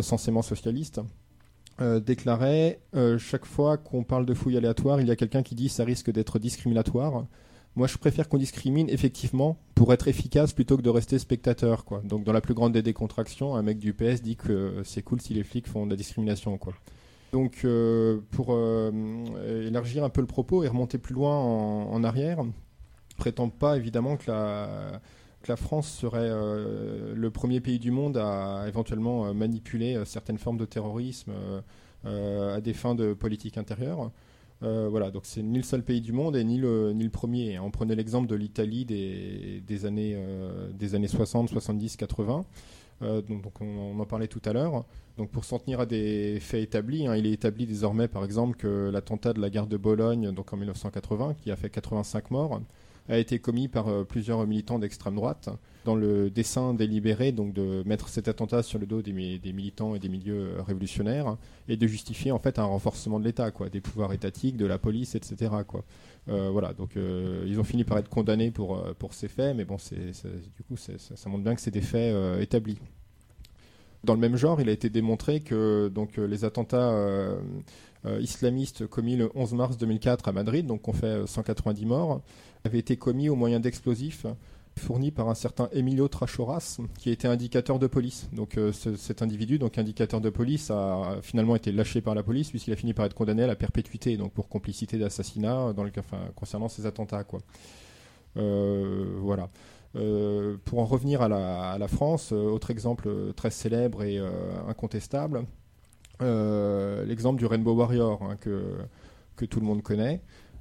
censément 0.00 0.42
socialiste, 0.42 1.00
déclarait 1.80 2.80
chaque 3.18 3.44
fois 3.44 3.78
qu'on 3.78 4.04
parle 4.04 4.24
de 4.24 4.32
fouilles 4.32 4.56
aléatoires, 4.56 5.00
il 5.00 5.08
y 5.08 5.10
a 5.10 5.16
quelqu'un 5.16 5.42
qui 5.42 5.56
dit 5.56 5.68
ça 5.68 5.84
risque 5.84 6.12
d'être 6.12 6.38
discriminatoire. 6.38 7.26
Moi, 7.76 7.88
je 7.88 7.98
préfère 7.98 8.28
qu'on 8.28 8.38
discrimine 8.38 8.88
effectivement 8.88 9.58
pour 9.74 9.92
être 9.92 10.06
efficace 10.06 10.52
plutôt 10.52 10.76
que 10.76 10.82
de 10.82 10.90
rester 10.90 11.18
spectateur. 11.18 11.84
Quoi. 11.84 12.02
Donc, 12.04 12.22
dans 12.22 12.32
la 12.32 12.40
plus 12.40 12.54
grande 12.54 12.72
des 12.72 12.82
décontractions, 12.82 13.56
un 13.56 13.62
mec 13.62 13.78
du 13.78 13.92
PS 13.92 14.22
dit 14.22 14.36
que 14.36 14.82
c'est 14.84 15.02
cool 15.02 15.20
si 15.20 15.34
les 15.34 15.42
flics 15.42 15.66
font 15.66 15.84
de 15.84 15.90
la 15.90 15.96
discrimination. 15.96 16.56
Quoi. 16.56 16.74
Donc, 17.34 17.62
euh, 17.64 18.20
pour 18.30 18.50
euh, 18.50 18.92
élargir 19.66 20.04
un 20.04 20.08
peu 20.08 20.20
le 20.20 20.26
propos 20.28 20.62
et 20.62 20.68
remonter 20.68 20.98
plus 20.98 21.16
loin 21.16 21.36
en, 21.36 22.04
arrière, 22.04 22.44
prétend 23.16 23.48
pas 23.48 23.76
évidemment 23.76 24.16
que 24.16 24.30
la, 24.30 25.56
France 25.56 25.88
serait 25.88 26.20
euh, 26.20 27.12
le 27.12 27.30
premier 27.32 27.58
pays 27.58 27.80
du 27.80 27.90
monde 27.90 28.18
à 28.18 28.66
éventuellement 28.68 29.34
manipuler 29.34 30.00
certaines 30.04 30.38
formes 30.38 30.58
de 30.58 30.64
terrorisme 30.64 31.32
à 32.04 32.60
des 32.60 32.72
fins 32.72 32.94
de 32.94 33.14
politique 33.14 33.58
intérieure. 33.58 34.12
Euh, 34.64 34.88
voilà, 34.88 35.10
donc 35.10 35.26
c'est 35.26 35.42
ni 35.42 35.58
le 35.58 35.64
seul 35.64 35.82
pays 35.82 36.00
du 36.00 36.12
monde 36.12 36.36
et 36.36 36.44
ni 36.44 36.56
le, 36.56 36.94
premier. 37.12 37.58
On 37.58 37.70
prenait 37.70 37.94
l'exemple 37.94 38.26
de 38.26 38.34
l'Italie 38.34 38.86
euh, 38.90 39.60
des 40.72 40.94
années 40.94 41.08
60, 41.08 41.48
70, 41.50 41.96
80. 41.96 42.44
Donc, 43.00 43.60
on, 43.60 43.98
en 43.98 44.04
parlait 44.06 44.28
tout 44.28 44.42
à 44.44 44.52
l'heure. 44.52 44.84
Donc 45.16 45.30
pour 45.30 45.44
s'en 45.44 45.58
tenir 45.58 45.80
à 45.80 45.86
des 45.86 46.40
faits 46.40 46.62
établis, 46.62 47.06
hein, 47.06 47.14
il 47.14 47.26
est 47.26 47.32
établi 47.32 47.66
désormais 47.66 48.08
par 48.08 48.24
exemple 48.24 48.56
que 48.56 48.90
l'attentat 48.92 49.32
de 49.32 49.40
la 49.40 49.48
gare 49.48 49.68
de 49.68 49.76
Bologne, 49.76 50.32
donc 50.32 50.52
en 50.52 50.56
1980, 50.56 51.34
qui 51.34 51.50
a 51.52 51.56
fait 51.56 51.70
85 51.70 52.30
morts, 52.32 52.60
a 53.08 53.18
été 53.18 53.38
commis 53.38 53.68
par 53.68 53.88
euh, 53.88 54.04
plusieurs 54.04 54.46
militants 54.46 54.78
d'extrême 54.78 55.14
droite 55.14 55.50
dans 55.84 55.94
le 55.94 56.30
dessein 56.30 56.72
délibéré 56.72 57.32
donc 57.32 57.52
de 57.52 57.82
mettre 57.84 58.08
cet 58.08 58.28
attentat 58.28 58.62
sur 58.62 58.78
le 58.78 58.86
dos 58.86 59.02
des, 59.02 59.12
militants 59.12 59.94
et 59.94 59.98
des 59.98 60.08
milieux 60.08 60.56
euh, 60.56 60.62
révolutionnaires 60.62 61.36
et 61.68 61.76
de 61.76 61.86
justifier 61.86 62.32
en 62.32 62.38
fait 62.38 62.58
un 62.58 62.64
renforcement 62.64 63.20
de 63.20 63.24
l'État, 63.24 63.50
quoi, 63.50 63.68
des 63.68 63.80
pouvoirs 63.80 64.12
étatiques, 64.12 64.56
de 64.56 64.66
la 64.66 64.78
police, 64.78 65.14
etc. 65.14 65.52
Quoi. 65.66 65.84
Euh, 66.28 66.48
voilà, 66.50 66.72
donc 66.72 66.96
ils 66.96 67.58
ont 67.60 67.64
fini 67.64 67.84
par 67.84 67.98
être 67.98 68.08
condamnés 68.08 68.50
pour, 68.50 68.82
pour 68.98 69.14
ces 69.14 69.28
faits, 69.28 69.56
mais 69.56 69.64
bon, 69.64 69.78
c'est, 69.78 69.96
du 69.96 70.62
coup, 70.66 70.76
ça, 70.76 70.92
ça, 70.98 71.28
montre 71.28 71.44
bien 71.44 71.54
que 71.54 71.60
c'est 71.60 71.70
des 71.70 71.80
faits 71.80 72.14
établis. 72.40 72.78
Dans 74.04 74.14
le 74.14 74.20
même 74.20 74.36
genre, 74.36 74.60
il 74.60 74.68
a 74.68 74.72
été 74.72 74.90
démontré 74.90 75.40
que 75.40 75.88
donc 75.88 76.16
les 76.16 76.44
attentats 76.44 76.92
islamistes 78.20 78.86
commis 78.86 79.16
le 79.16 79.30
11 79.34 79.54
mars 79.54 79.76
2004 79.78 80.28
à 80.28 80.32
Madrid, 80.32 80.66
donc 80.66 80.88
on 80.88 80.92
fait 80.92 81.26
190 81.26 81.86
morts, 81.86 82.20
avait 82.64 82.78
été 82.78 82.96
commis 82.96 83.28
au 83.28 83.36
moyen 83.36 83.60
d'explosifs 83.60 84.26
fournis 84.78 85.10
par 85.10 85.28
un 85.28 85.34
certain 85.34 85.68
Emilio 85.72 86.08
Trachoras, 86.08 86.78
qui 86.98 87.10
était 87.10 87.28
indicateur 87.28 87.78
de 87.78 87.86
police. 87.86 88.28
Donc 88.32 88.56
euh, 88.56 88.72
cet 88.72 89.22
individu, 89.22 89.58
donc 89.58 89.78
indicateur 89.78 90.20
de 90.20 90.30
police, 90.30 90.70
a 90.70 91.18
finalement 91.22 91.56
été 91.56 91.72
lâché 91.72 92.00
par 92.00 92.14
la 92.14 92.22
police 92.22 92.50
puisqu'il 92.50 92.72
a 92.72 92.76
fini 92.76 92.94
par 92.94 93.06
être 93.06 93.14
condamné 93.14 93.42
à 93.42 93.46
la 93.46 93.56
perpétuité, 93.56 94.16
donc 94.16 94.32
pour 94.32 94.48
complicité 94.48 94.98
d'assassinat 94.98 95.72
concernant 96.34 96.68
ces 96.68 96.86
attentats. 96.86 97.24
Euh, 98.36 99.16
voilà. 99.20 99.48
Euh, 99.96 100.56
pour 100.64 100.80
en 100.80 100.86
revenir 100.86 101.22
à 101.22 101.28
la, 101.28 101.88
France, 101.88 102.32
autre 102.32 102.70
exemple 102.70 103.08
très 103.36 103.50
célèbre 103.50 104.02
et 104.02 104.20
incontestable, 104.68 105.44
l'exemple 106.20 107.38
du 107.38 107.46
Rainbow 107.46 107.74
Warrior 107.74 108.22
hein, 108.22 108.36
que, 108.40 109.44
tout 109.46 109.60
le 109.60 109.66
monde 109.66 109.82
connaît. 109.82 110.20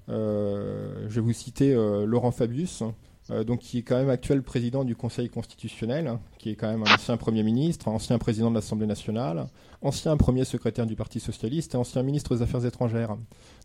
Euh, 0.09 1.05
je 1.07 1.15
vais 1.15 1.21
vous 1.21 1.33
citer 1.33 1.73
euh, 1.73 2.05
Laurent 2.05 2.31
Fabius, 2.31 2.83
euh, 3.31 3.43
donc 3.43 3.59
qui 3.59 3.77
est 3.77 3.81
quand 3.83 3.95
même 3.95 4.09
actuel 4.09 4.43
président 4.43 4.83
du 4.83 4.95
Conseil 4.95 5.29
constitutionnel, 5.29 6.07
hein, 6.07 6.19
qui 6.39 6.49
est 6.49 6.55
quand 6.55 6.69
même 6.69 6.83
un 6.83 6.93
ancien 6.93 7.15
Premier 7.15 7.43
ministre, 7.43 7.87
ancien 7.87 8.17
président 8.17 8.49
de 8.49 8.55
l'Assemblée 8.55 8.87
nationale, 8.87 9.47
ancien 9.81 10.17
premier 10.17 10.43
secrétaire 10.43 10.85
du 10.85 10.95
Parti 10.95 11.19
socialiste 11.19 11.75
et 11.75 11.77
ancien 11.77 12.03
ministre 12.03 12.35
des 12.35 12.41
Affaires 12.41 12.65
étrangères. 12.65 13.15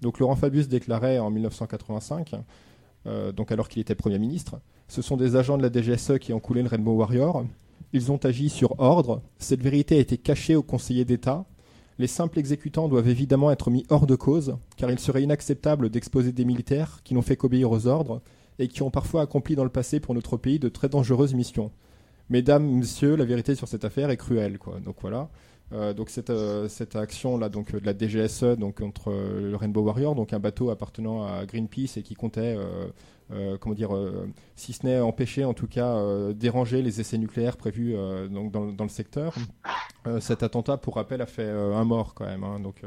Donc 0.02 0.20
Laurent 0.20 0.36
Fabius 0.36 0.68
déclarait 0.68 1.18
en 1.18 1.30
1985, 1.30 2.36
donc 3.34 3.50
alors 3.52 3.68
qu'il 3.68 3.80
était 3.80 3.94
Premier 3.94 4.18
ministre, 4.18 4.60
ce 4.86 5.00
sont 5.00 5.16
des 5.16 5.34
agents 5.34 5.56
de 5.56 5.62
la 5.62 5.72
DGSE 5.72 6.18
qui 6.18 6.32
ont 6.32 6.40
coulé 6.40 6.62
le 6.62 6.68
Rainbow 6.68 6.92
Warrior. 6.92 7.44
Ils 7.92 8.12
ont 8.12 8.18
agi 8.18 8.50
sur 8.50 8.78
ordre. 8.78 9.22
Cette 9.38 9.62
vérité 9.62 9.96
a 9.96 10.00
été 10.00 10.18
cachée 10.18 10.56
aux 10.56 10.62
conseillers 10.62 11.06
d'État 11.06 11.46
les 11.98 12.06
simples 12.06 12.38
exécutants 12.38 12.88
doivent 12.88 13.08
évidemment 13.08 13.50
être 13.50 13.70
mis 13.70 13.84
hors 13.90 14.06
de 14.06 14.14
cause, 14.14 14.56
car 14.76 14.90
il 14.90 14.98
serait 14.98 15.22
inacceptable 15.22 15.90
d'exposer 15.90 16.32
des 16.32 16.44
militaires 16.44 17.00
qui 17.04 17.14
n'ont 17.14 17.22
fait 17.22 17.36
qu'obéir 17.36 17.70
aux 17.70 17.86
ordres 17.86 18.22
et 18.58 18.68
qui 18.68 18.82
ont 18.82 18.90
parfois 18.90 19.22
accompli 19.22 19.56
dans 19.56 19.64
le 19.64 19.70
passé 19.70 20.00
pour 20.00 20.14
notre 20.14 20.36
pays 20.36 20.58
de 20.58 20.68
très 20.68 20.88
dangereuses 20.88 21.34
missions. 21.34 21.72
Mesdames, 22.30 22.64
messieurs, 22.64 23.16
la 23.16 23.24
vérité 23.24 23.54
sur 23.54 23.68
cette 23.68 23.84
affaire 23.84 24.10
est 24.10 24.16
cruelle. 24.16 24.58
Quoi. 24.58 24.80
Donc 24.80 24.96
voilà. 25.00 25.28
Euh, 25.72 25.92
donc 25.92 26.08
cette, 26.08 26.30
euh, 26.30 26.66
cette 26.68 26.96
action 26.96 27.36
là 27.36 27.50
donc 27.50 27.72
de 27.72 27.84
la 27.84 27.92
DGSE 27.92 28.56
donc 28.56 28.78
contre 28.78 29.10
euh, 29.10 29.50
le 29.50 29.56
Rainbow 29.56 29.82
Warrior 29.82 30.14
donc 30.14 30.32
un 30.32 30.38
bateau 30.38 30.70
appartenant 30.70 31.26
à 31.26 31.44
Greenpeace 31.44 31.98
et 31.98 32.02
qui 32.02 32.14
comptait 32.14 32.56
comment 33.60 33.74
dire 33.74 33.90
si 34.56 34.72
ce 34.72 34.86
n'est 34.86 35.00
empêcher 35.00 35.44
en 35.44 35.52
tout 35.52 35.66
cas 35.66 36.32
déranger 36.32 36.80
les 36.80 37.00
essais 37.00 37.18
nucléaires 37.18 37.58
prévus 37.58 37.94
donc 38.30 38.50
dans, 38.50 38.72
dans, 38.72 38.84
le 38.84 38.90
secteur. 38.90 39.34
Cet 40.20 40.42
attentat 40.42 40.78
pour 40.78 40.94
rappel 40.94 41.20
a 41.20 41.26
fait 41.26 41.50
un 41.50 41.84
mort 41.84 42.14
quand 42.14 42.24
même 42.24 42.42
hein, 42.42 42.58
donc 42.58 42.82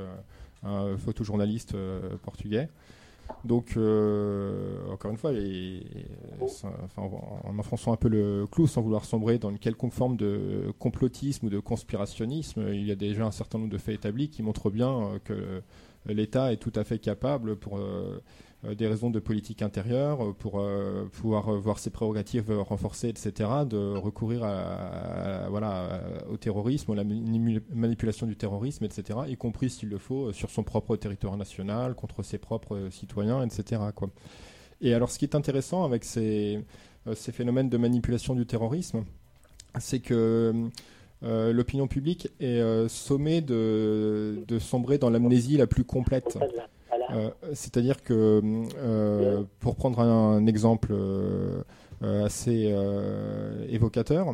un 0.64 0.98
photojournaliste 0.98 1.76
portugais 2.24 2.70
donc, 3.44 3.74
euh, 3.78 4.92
encore 4.92 5.12
une 5.12 5.18
fois, 5.18 5.32
en 6.98 7.60
enfonçant 7.60 7.94
un 7.94 7.98
peu 7.98 8.10
le 8.10 8.46
clou 8.52 8.68
sans 8.68 8.82
vouloir 8.82 9.06
sombrer 9.06 9.38
dans 9.38 9.50
une 9.50 9.60
quelconque 9.60 9.94
forme 9.94 10.18
de 10.18 10.74
complotisme 10.80 11.48
ou 11.48 11.50
de 11.50 11.60
conspirationnisme, 11.60 12.66
il 12.74 12.86
y 12.86 12.92
a 12.92 12.96
déjà 12.96 13.26
un 13.26 13.32
certain 13.32 13.58
nombre 13.58 13.72
de 13.72 13.78
faits 13.78 13.96
établis 13.96 14.30
qui 14.30 14.44
montrent 14.44 14.70
bien 14.70 14.90
euh, 14.90 15.20
que 15.24 15.62
l'État 16.06 16.52
est 16.52 16.58
tout 16.58 16.74
à 16.76 16.84
fait 16.84 17.00
capable 17.00 17.56
pour 17.56 17.78
euh, 17.78 17.82
euh, 17.82 18.20
des 18.64 18.88
raisons 18.88 19.10
de 19.10 19.20
politique 19.20 19.64
intérieure, 19.64 20.24
euh, 20.24 20.34
pour 20.34 20.60
euh, 20.60 21.10
pouvoir 21.12 21.52
voir 21.60 21.80
ses 21.80 21.90
prérogatives 21.90 22.52
renforcées, 22.52 23.10
etc., 23.10 23.50
de 23.68 23.96
recourir 23.98 24.44
au 26.30 26.38
terrorisme, 26.38 26.92
à 26.92 26.96
la 26.96 27.04
manipulation 27.04 28.28
du 28.28 28.36
terrorisme, 28.36 28.86
etc., 28.86 29.20
y 29.28 29.36
compris 29.36 29.70
s'il 29.70 29.90
le 29.90 29.98
faut 29.98 30.32
sur 30.32 30.50
son 30.52 30.64
propre 30.64 30.96
territoire 30.96 31.38
national, 31.38 31.96
contre 31.96 32.22
ses 32.24 32.38
propres 32.38 32.90
citoyens, 32.92 33.44
etc. 33.44 33.82
Et 34.82 34.94
alors 34.94 35.10
ce 35.10 35.18
qui 35.18 35.26
est 35.26 35.36
intéressant 35.36 35.84
avec 35.84 36.04
ces, 36.04 36.64
phénomènes 37.16 37.70
de 37.70 37.78
manipulation 37.78 38.36
du 38.36 38.46
terrorisme, 38.46 39.06
c'est 39.80 40.00
que 40.00 40.70
l'opinion 41.24 41.88
publique 41.88 42.30
est 42.40 42.88
sommée 42.90 43.42
de, 43.42 44.44
sombrer 44.60 45.00
dans 45.00 45.10
l'amnésie 45.10 45.58
la 45.58 45.68
plus 45.68 45.84
complète. 45.84 46.38
Euh, 47.12 47.30
c'est-à-dire 47.54 48.04
que, 48.04 48.42
euh, 48.78 49.44
pour 49.60 49.76
prendre 49.76 50.00
un, 50.00 50.46
exemple 50.46 50.90
euh, 50.92 51.64
assez 52.02 52.74
évocateur, 53.70 54.34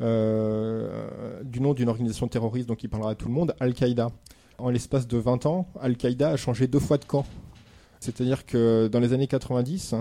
du 0.00 1.60
nom 1.60 1.74
d'une 1.74 1.88
organisation 1.88 2.28
terroriste 2.28 2.68
dont 2.68 2.76
il 2.76 2.88
parlera 2.88 3.12
à 3.12 3.14
tout 3.14 3.28
le 3.28 3.34
monde, 3.34 3.54
Al-Qaïda. 3.60 4.10
En 4.58 4.70
l'espace 4.70 5.06
de 5.06 5.18
20 5.18 5.46
ans, 5.46 5.68
Al-Qaïda 5.80 6.30
a 6.30 6.36
changé 6.36 6.66
deux 6.66 6.80
fois 6.80 6.98
de 6.98 7.04
camp. 7.04 7.24
C'est-à-dire 8.00 8.44
que 8.44 8.88
dans 8.88 9.00
les 9.00 9.12
années 9.12 9.28
90, 9.28 9.94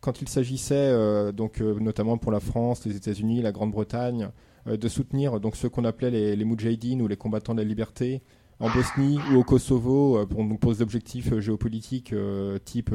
quand 0.00 0.22
il 0.22 0.28
s'agissait, 0.28 1.32
donc 1.32 1.60
notamment 1.60 2.16
pour 2.16 2.32
la 2.32 2.40
France, 2.40 2.84
les 2.84 2.96
États-Unis, 2.96 3.42
la 3.42 3.52
Grande-Bretagne, 3.52 4.30
de 4.66 4.88
soutenir 4.88 5.40
donc 5.40 5.56
ceux 5.56 5.68
qu'on 5.68 5.84
appelait 5.84 6.10
les, 6.10 6.36
les 6.36 6.44
ou 6.44 7.08
les 7.08 7.16
combattants 7.16 7.54
de 7.54 7.60
la 7.60 7.68
liberté, 7.68 8.22
en 8.60 8.70
Bosnie 8.70 9.18
ou 9.32 9.38
au 9.38 9.44
Kosovo 9.44 10.18
euh, 10.18 10.26
pour, 10.26 10.44
pour 10.58 10.72
des 10.72 10.82
objectifs 10.82 11.32
euh, 11.32 11.40
géopolitiques 11.40 12.12
euh, 12.12 12.58
type 12.64 12.94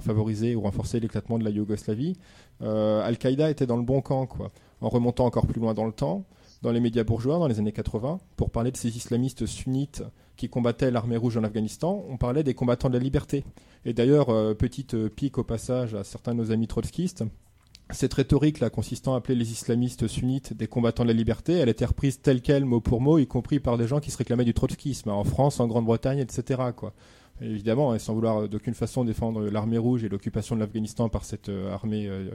favoriser 0.00 0.54
ou 0.56 0.62
renforcer 0.62 1.00
l'éclatement 1.00 1.38
de 1.38 1.44
la 1.44 1.50
Yougoslavie, 1.50 2.16
Al-Qaïda 2.60 3.50
était 3.50 3.66
dans 3.66 3.76
le 3.76 3.82
bon 3.82 4.00
camp, 4.00 4.26
quoi. 4.26 4.50
En 4.80 4.88
remontant 4.88 5.26
encore 5.26 5.46
plus 5.46 5.60
loin 5.60 5.74
dans 5.74 5.86
le 5.86 5.92
temps, 5.92 6.24
dans 6.62 6.70
les 6.70 6.80
médias 6.80 7.04
bourgeois 7.04 7.38
dans 7.38 7.46
les 7.46 7.58
années 7.58 7.72
80, 7.72 8.18
pour 8.36 8.50
parler 8.50 8.70
de 8.70 8.76
ces 8.76 8.96
islamistes 8.96 9.46
sunnites 9.46 10.02
qui 10.36 10.48
combattaient 10.48 10.90
l'armée 10.90 11.16
rouge 11.16 11.36
en 11.36 11.44
Afghanistan, 11.44 12.04
on 12.08 12.16
parlait 12.16 12.42
des 12.42 12.54
combattants 12.54 12.88
de 12.88 12.94
la 12.94 13.02
liberté. 13.02 13.44
Et 13.84 13.92
d'ailleurs, 13.92 14.26
petite 14.56 15.08
pique 15.08 15.38
au 15.38 15.44
passage 15.44 15.94
à 15.94 16.04
certains 16.04 16.32
de 16.34 16.38
nos 16.38 16.52
amis 16.52 16.66
trotskistes, 16.66 17.24
cette 17.90 18.14
rhétorique 18.14 18.60
là 18.60 18.70
consistant 18.70 19.14
à 19.14 19.18
appeler 19.18 19.34
les 19.36 19.52
islamistes 19.52 20.08
sunnites 20.08 20.54
des 20.56 20.66
combattants 20.66 21.02
de 21.04 21.08
la 21.08 21.14
liberté, 21.14 21.52
elle 21.52 21.68
était 21.68 21.84
reprise 21.84 22.20
telle 22.20 22.40
quelle, 22.40 22.64
mot 22.64 22.80
pour 22.80 23.00
mot, 23.00 23.18
y 23.18 23.26
compris 23.26 23.60
par 23.60 23.76
des 23.76 23.86
gens 23.86 24.00
qui 24.00 24.10
se 24.10 24.16
réclamaient 24.16 24.44
du 24.44 24.54
trotskisme, 24.54 25.10
hein, 25.10 25.14
en 25.14 25.24
France, 25.24 25.60
en 25.60 25.66
Grande-Bretagne, 25.66 26.18
etc. 26.18 26.62
Quoi. 26.74 26.94
Évidemment, 27.42 27.94
et 27.94 27.98
sans 27.98 28.14
vouloir 28.14 28.42
euh, 28.42 28.48
d'aucune 28.48 28.74
façon 28.74 29.04
défendre 29.04 29.42
l'armée 29.50 29.76
rouge 29.78 30.02
et 30.04 30.08
l'occupation 30.08 30.54
de 30.54 30.60
l'Afghanistan 30.60 31.08
par 31.08 31.24
cette 31.24 31.48
euh, 31.50 31.72
armée 31.72 32.06
euh, 32.06 32.30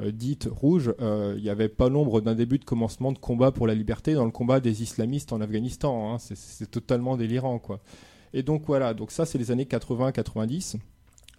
euh, 0.00 0.10
dite 0.10 0.48
rouge, 0.50 0.92
euh, 1.00 1.34
il 1.38 1.42
n'y 1.42 1.48
avait 1.50 1.68
pas 1.68 1.88
l'ombre 1.88 2.20
d'un 2.20 2.34
début 2.34 2.58
de 2.58 2.64
commencement 2.64 3.12
de 3.12 3.18
combat 3.18 3.50
pour 3.52 3.66
la 3.66 3.74
liberté 3.74 4.14
dans 4.14 4.24
le 4.24 4.30
combat 4.30 4.60
des 4.60 4.82
islamistes 4.82 5.32
en 5.32 5.40
Afghanistan. 5.40 6.12
hein. 6.12 6.18
C'est- 6.18 6.70
totalement 6.70 7.16
délirant, 7.16 7.58
quoi. 7.58 7.80
Et 8.34 8.42
donc 8.42 8.64
voilà, 8.66 8.94
donc 8.94 9.10
ça 9.10 9.26
c'est 9.26 9.38
les 9.38 9.50
années 9.50 9.66
80-90, 9.66 10.76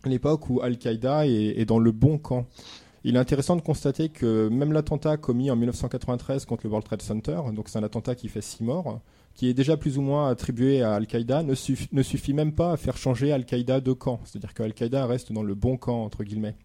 l'époque 0.05 0.49
où 0.49 0.61
Al-Qaïda 0.61 1.25
est 1.27 1.65
dans 1.65 1.79
le 1.79 1.91
bon 1.91 2.17
camp. 2.17 2.45
Il 3.05 3.15
est 3.15 3.19
intéressant 3.19 3.55
de 3.57 3.61
constater 3.61 4.09
que 4.09 4.47
même 4.47 4.71
l'attentat 4.71 5.17
commis 5.17 5.51
en 5.51 5.55
1993 5.55 6.45
contre 6.45 6.65
le 6.65 6.69
World 6.69 6.85
Trade 6.85 7.01
Center, 7.01 7.41
donc 7.53 7.67
c'est 7.67 7.77
un 7.77 7.83
attentat 7.83 8.15
qui 8.15 8.29
fait 8.29 8.41
six 8.41 8.63
morts, 8.63 9.01
qui 9.35 9.49
est 9.49 9.53
déjà 9.53 9.75
plus 9.75 9.97
ou 9.97 10.01
moins 10.01 10.29
attribué 10.29 10.81
à 10.81 10.93
Al-Qaïda, 10.93 11.43
ne, 11.43 11.53
suff- 11.53 11.89
ne 11.91 12.01
suffit 12.01 12.33
même 12.33 12.53
pas 12.53 12.71
à 12.71 12.77
faire 12.77 12.95
changer 12.97 13.31
Al-Qaïda 13.33 13.81
de 13.81 13.91
camp. 13.91 14.21
C'est-à-dire 14.23 14.53
qu'Al-Qaïda 14.53 15.05
reste 15.05 15.33
dans 15.33 15.43
le 15.43 15.53
bon 15.55 15.75
camp, 15.75 16.03
entre 16.03 16.23
guillemets. 16.23 16.55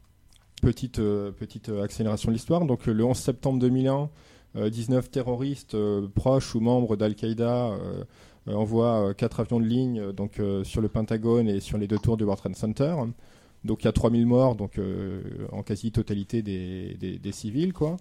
Petite, 0.62 0.98
euh, 1.00 1.32
petite 1.32 1.70
euh, 1.70 1.82
accélération 1.82 2.28
de 2.30 2.34
l'histoire. 2.34 2.64
Donc 2.66 2.86
le 2.86 3.04
11 3.04 3.16
septembre 3.16 3.58
2001, 3.58 4.08
euh, 4.56 4.70
19 4.70 5.10
terroristes 5.10 5.74
euh, 5.74 6.06
proches 6.14 6.54
ou 6.54 6.60
membres 6.60 6.96
d'Al-Qaïda 6.96 7.72
envoient 8.46 9.08
euh, 9.08 9.12
quatre 9.12 9.40
avions 9.40 9.60
de 9.60 9.66
ligne 9.66 10.12
donc, 10.12 10.40
sur 10.62 10.80
le 10.80 10.88
Pentagone 10.88 11.48
et 11.48 11.60
sur 11.60 11.78
les 11.78 11.86
deux 11.88 11.98
tours 11.98 12.16
du 12.16 12.24
World 12.24 12.40
Trade 12.40 12.56
Center. 12.56 12.94
Donc 13.64 13.82
il 13.82 13.86
y 13.86 13.88
a 13.88 13.92
3000 13.92 14.26
morts, 14.26 14.54
donc 14.54 14.78
euh, 14.78 15.20
en 15.52 15.62
quasi-totalité 15.62 16.42
des, 16.42 16.96
des- 17.00 17.32
civils, 17.32 17.72
quoi. 17.72 17.96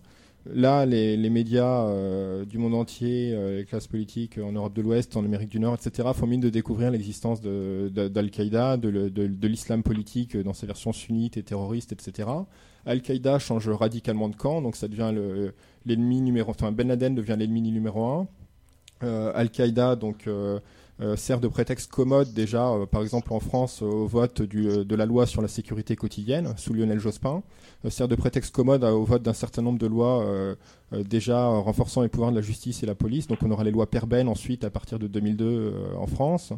Là, 0.53 0.86
les, 0.86 1.18
les 1.18 1.30
médias 1.30 1.88
euh, 1.88 2.45
du 2.45 2.58
monde 2.58 2.74
entier, 2.76 3.34
euh, 3.34 3.58
les 3.58 3.66
classes 3.66 3.88
politiques 3.88 4.38
en 4.38 4.53
Europe 4.53 4.74
de 4.74 4.82
l'Ouest, 4.82 5.18
en 5.18 5.26
Amérique 5.26 5.50
du 5.50 5.60
Nord, 5.60 5.76
etc., 5.76 6.08
font 6.14 6.26
mine 6.27 6.40
de 6.40 6.50
découvrir 6.50 6.90
l'existence 6.92 7.42
d'Al-Qaïda, 7.42 8.77
de, 8.77 9.48
l'islam 9.48 9.84
politique 9.84 10.38
dans 10.38 10.53
sa 10.53 10.66
version 10.66 10.94
sunnite 10.94 11.36
et 11.38 11.44
terroriste, 11.44 11.92
etc. 11.92 12.30
Al-Qaïda 12.86 13.40
change 13.40 13.68
radicalement 13.68 14.30
de 14.30 14.36
camp, 14.38 14.61
donc 14.61 14.77
ça 14.77 14.88
devient 14.88 15.11
le- 15.14 15.53
l'ennemi 15.86 16.22
numéro, 16.22 16.52
enfin 16.52 16.72
Ben 16.72 16.88
Laden 16.88 17.14
devient 17.16 17.36
l'ennemi 17.38 17.61
numéro 17.61 18.06
un. 18.06 18.27
Al-Qaïda 19.02 19.95
donc 19.95 20.27
sert 21.16 21.40
de 21.40 21.48
prétexte 21.48 21.92
commode 21.92 22.34
déjà, 22.34 22.69
euh, 22.69 22.85
par 22.85 23.01
exemple 23.03 23.32
en 23.34 23.40
France, 23.40 23.82
euh, 23.82 23.85
au 23.85 24.08
vote 24.08 24.42
euh, 24.42 24.84
de 24.84 24.95
la 24.95 25.06
loi 25.06 25.27
sur 25.27 25.42
la 25.42 25.48
sécurité 25.48 25.95
quotidienne 25.95 26.53
sous 26.58 26.74
Lionel 26.74 27.00
Jospin, 27.00 27.43
euh, 27.85 27.90
sert 27.90 28.08
de 28.08 28.16
prétexte 28.16 28.53
commode 28.53 28.84
au 28.84 29.03
vote 29.03 29.22
d'un 29.22 29.34
certain 29.34 29.61
nombre 29.61 29.77
de 29.77 29.88
lois 29.88 30.24
euh, 30.24 30.56
euh, 30.93 31.03
déjà 31.03 31.45
euh, 31.45 31.59
renforçant 31.59 32.01
les 32.01 32.09
pouvoirs 32.09 32.32
de 32.32 32.35
la 32.35 32.42
justice 32.42 32.82
et 32.84 32.85
la 32.85 32.95
police. 32.95 33.27
Donc 33.27 33.40
on 33.43 33.51
aura 33.51 33.64
les 33.64 33.72
lois 33.72 33.90
Perben 33.90 34.27
ensuite 34.27 34.64
à 34.64 34.69
partir 34.69 35.00
de 35.00 35.08
2002 35.08 35.45
euh, 35.45 35.95
en 35.98 36.08
France. 36.08 36.53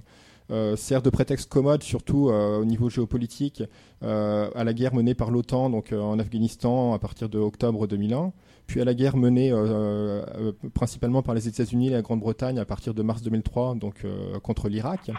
Euh, 0.51 0.75
sert 0.75 1.03
de 1.03 1.11
prétexte 1.11 1.47
commode 1.47 1.83
surtout 1.83 2.29
euh, 2.29 2.59
au 2.59 2.65
niveau 2.65 2.89
géopolitique 2.89 3.61
euh, 4.01 4.49
à 4.55 4.63
la 4.63 4.73
guerre 4.73 4.95
menée 4.95 5.13
par 5.13 5.29
l'OTAN 5.29 5.69
donc 5.69 5.91
euh, 5.91 5.99
en 5.99 6.17
Afghanistan 6.17 6.95
à 6.95 6.97
partir 6.97 7.29
de 7.29 7.37
octobre 7.37 7.85
2001 7.85 8.33
puis 8.69 8.79
à 8.79 8.85
la 8.85 8.93
guerre 8.93 9.17
menée 9.17 9.51
euh, 9.51 10.23
euh, 10.37 10.51
principalement 10.75 11.23
par 11.23 11.33
les 11.33 11.47
États-Unis 11.47 11.87
et 11.87 11.89
la 11.89 12.03
Grande-Bretagne 12.03 12.59
à 12.59 12.65
partir 12.65 12.93
de 12.93 13.01
mars 13.01 13.23
2003 13.23 13.73
donc 13.75 14.05
euh, 14.05 14.39
contre 14.39 14.69
l'Irak. 14.69 15.09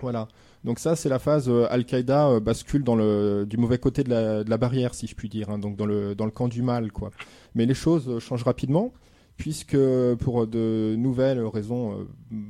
Voilà. 0.00 0.28
Donc 0.64 0.78
ça 0.78 0.96
c'est 0.96 1.10
la 1.10 1.18
phase 1.18 1.50
Al-Qaïda 1.50 2.40
bascule 2.40 2.82
dans 2.82 2.96
le 2.96 3.44
du 3.46 3.58
mauvais 3.58 3.76
côté 3.76 4.02
de 4.02 4.10
la, 4.48 4.56
barrière 4.56 4.94
si 4.94 5.06
je 5.06 5.14
puis 5.14 5.28
dire, 5.28 5.50
hein, 5.50 5.58
donc 5.58 5.76
dans 5.76 5.84
le 5.84 6.14
dans 6.14 6.24
le 6.24 6.30
camp 6.30 6.48
du 6.48 6.62
mal 6.62 6.90
quoi. 6.90 7.10
Mais 7.54 7.66
les 7.66 7.74
choses 7.74 8.18
changent 8.18 8.44
rapidement 8.44 8.92
puisque 9.36 9.76
pour 10.20 10.46
de 10.46 10.94
nouvelles 10.96 11.44
raisons 11.44 12.06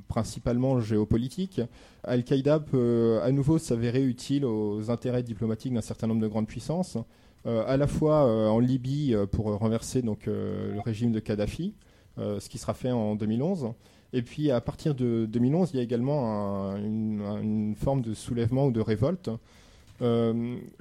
principalement 0.07 0.79
géopolitiques, 0.81 1.61
Al-Qaïda 2.05 2.61
peut 2.61 3.19
à 3.23 3.33
nouveau 3.33 3.59
s'avérer 3.59 4.05
utile 4.05 4.45
aux 4.45 4.91
intérêts 4.93 5.25
diplomatiques 5.25 5.75
d'un 5.75 5.81
certain 5.81 6.07
nombre 6.07 6.23
de 6.23 6.29
grandes 6.29 6.47
puissances. 6.47 6.99
Euh, 7.47 7.65
à 7.67 7.77
la 7.79 7.87
fois 7.87 8.27
euh, 8.27 8.49
en 8.49 8.59
Libye 8.59 9.15
euh, 9.15 9.25
pour 9.27 9.47
renverser 9.47 10.03
donc 10.03 10.27
le 10.27 10.79
régime 10.85 11.11
de 11.13 11.21
Kadhafi, 11.21 11.75
ce 12.19 12.49
qui 12.51 12.59
sera 12.59 12.75
fait 12.75 12.91
en 12.91 13.15
2011. 13.15 13.73
Et 14.13 14.21
puis 14.23 14.51
à 14.51 14.61
partir 14.61 14.95
de 14.95 15.25
2011, 15.27 15.71
il 15.73 15.77
y 15.77 15.81
a 15.81 15.83
également 15.83 16.27
un- 16.73 16.77
une, 16.77 17.23
un- 17.23 17.41
une 17.41 17.75
forme 17.77 18.03
de 18.03 18.13
soulèvement 18.13 18.67
ou 18.67 18.73
de 18.73 18.81
révolte 18.81 19.31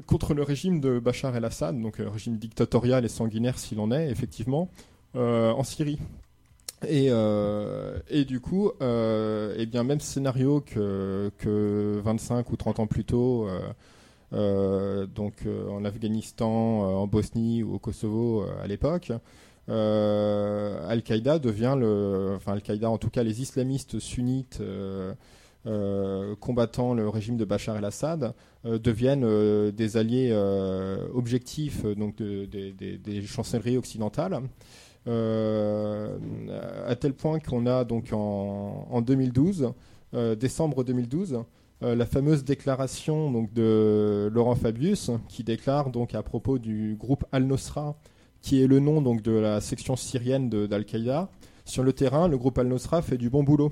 contre 0.06 0.34
le 0.34 0.44
régime 0.44 0.80
de 0.80 0.98
Bachar 1.00 1.36
el-Assad, 1.36 1.80
donc 1.82 2.00
euh, 2.00 2.10
régime 2.10 2.38
dictatorial 2.38 3.04
et 3.06 3.10
sanguinaire 3.10 3.58
s'il 3.60 3.80
en 3.80 3.92
est, 3.92 4.10
effectivement, 4.10 4.70
en 5.16 5.64
Syrie. 5.64 6.00
Et, 6.88 7.10
du 8.26 8.40
coup, 8.40 8.72
eh 8.82 9.66
bien, 9.66 9.84
même 9.84 10.00
scénario 10.00 10.62
que, 10.62 11.32
que 11.38 12.00
25 12.04 12.50
ou 12.52 12.56
30 12.56 12.80
ans 12.80 12.88
plus 12.88 13.04
tôt, 13.06 13.48
donc 14.32 15.34
euh, 15.46 15.68
en 15.70 15.84
Afghanistan, 15.86 16.84
euh, 16.84 16.86
en 16.96 17.08
Bosnie 17.08 17.64
ou 17.64 17.76
au 17.76 17.80
Kosovo 17.80 18.44
euh, 18.44 18.64
à 18.64 18.68
l'époque, 18.68 19.12
euh, 19.70 20.88
Al-Qaïda 20.88 21.40
devient 21.40 21.76
le, 21.78 22.34
enfin 22.36 22.54
Al-Qaïda 22.54 22.90
en 22.90 22.98
tout 22.98 23.10
cas 23.10 23.24
les 23.24 23.42
islamistes 23.42 24.00
sunnites 24.00 24.60
euh, 24.62 25.14
euh, 25.68 26.36
combattant 26.40 26.94
le 26.94 27.08
régime 27.10 27.38
de 27.38 27.46
Bachar 27.46 27.78
el-Assad 27.78 28.34
euh, 28.66 28.80
deviennent 28.80 29.26
euh, 29.26 29.72
des 29.72 29.98
alliés 29.98 30.30
euh, 30.32 31.08
objectifs 31.14 31.82
euh, 31.86 31.96
donc 31.96 32.16
de- 32.16 32.46
de- 32.46 32.96
des- 32.98 33.22
chancelleries 33.26 33.78
occidentales. 33.78 34.40
Euh, 35.08 36.18
à 36.88 36.96
tel 36.96 37.14
point 37.14 37.40
qu'on 37.40 37.66
a 37.66 37.84
donc 37.84 38.10
en, 38.12 38.88
en 38.90 39.02
2012, 39.02 39.72
euh, 40.14 40.36
décembre 40.36 40.84
2012, 40.84 41.40
euh, 41.82 41.96
la 41.96 42.06
fameuse 42.06 42.44
déclaration 42.44 43.48
de 43.54 44.30
Laurent 44.34 44.56
Fabius 44.56 45.12
qui 45.30 45.44
déclare 45.44 45.90
donc 45.92 46.14
à 46.14 46.24
propos 46.24 46.60
du 46.60 46.96
groupe 47.00 47.26
Al-Nosra 47.32 47.96
qui 48.42 48.62
est 48.62 48.68
le 48.68 48.80
nom 48.80 49.02
de 49.02 49.32
la 49.32 49.62
section 49.62 49.96
syrienne 49.96 50.50
d'Al-Qaïda. 50.50 51.30
Sur 51.66 51.84
le 51.84 51.94
terrain, 51.94 52.28
le 52.28 52.38
groupe 52.38 52.58
Al-Nosra 52.58 53.02
fait 53.02 53.18
du 53.18 53.30
bon 53.30 53.44
boulot. 53.44 53.72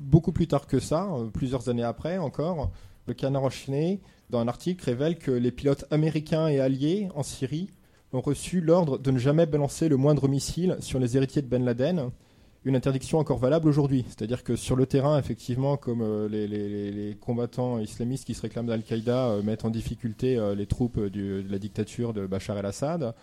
Beaucoup 0.00 0.32
plus 0.32 0.46
tard 0.46 0.66
que 0.66 0.78
ça, 0.78 1.08
euh, 1.12 1.26
plusieurs 1.26 1.68
années 1.68 1.82
après 1.82 2.18
encore, 2.18 2.70
le 3.06 3.14
Canard 3.14 3.44
enchaîné, 3.44 4.00
dans 4.30 4.38
un 4.38 4.48
article, 4.48 4.84
révèle 4.84 5.18
que 5.18 5.30
les 5.30 5.50
pilotes 5.50 5.84
américains 5.90 6.48
et 6.48 6.60
alliés 6.60 7.08
en 7.14 7.22
Syrie 7.22 7.70
ont 8.12 8.20
reçu 8.20 8.60
l'ordre 8.60 8.98
de 8.98 9.10
ne 9.10 9.18
jamais 9.18 9.46
balancer 9.46 9.88
le 9.88 9.96
moindre 9.96 10.28
missile 10.28 10.76
sur 10.80 10.98
les 10.98 11.16
héritiers 11.16 11.42
de 11.42 11.46
Ben 11.46 11.64
Laden, 11.64 12.10
une 12.64 12.76
interdiction 12.76 13.18
encore 13.18 13.38
valable 13.38 13.68
aujourd'hui. 13.68 14.04
C'est-à-dire 14.08 14.42
que 14.42 14.56
sur 14.56 14.76
le 14.76 14.86
terrain, 14.86 15.18
effectivement, 15.18 15.76
comme 15.76 16.02
euh, 16.02 16.28
les, 16.28 17.16
combattants 17.20 17.78
islamistes 17.78 18.24
qui 18.24 18.34
se 18.34 18.42
réclament 18.42 18.66
d'Al-Qaïda 18.66 19.28
euh, 19.28 19.42
mettent 19.42 19.64
en 19.64 19.70
difficulté 19.70 20.36
euh, 20.36 20.54
les 20.54 20.66
troupes 20.66 21.00
de 21.00 21.44
la 21.48 21.58
dictature 21.58 22.12
de 22.12 22.26
Bachar 22.26 22.58
el-Assad, 22.58 23.14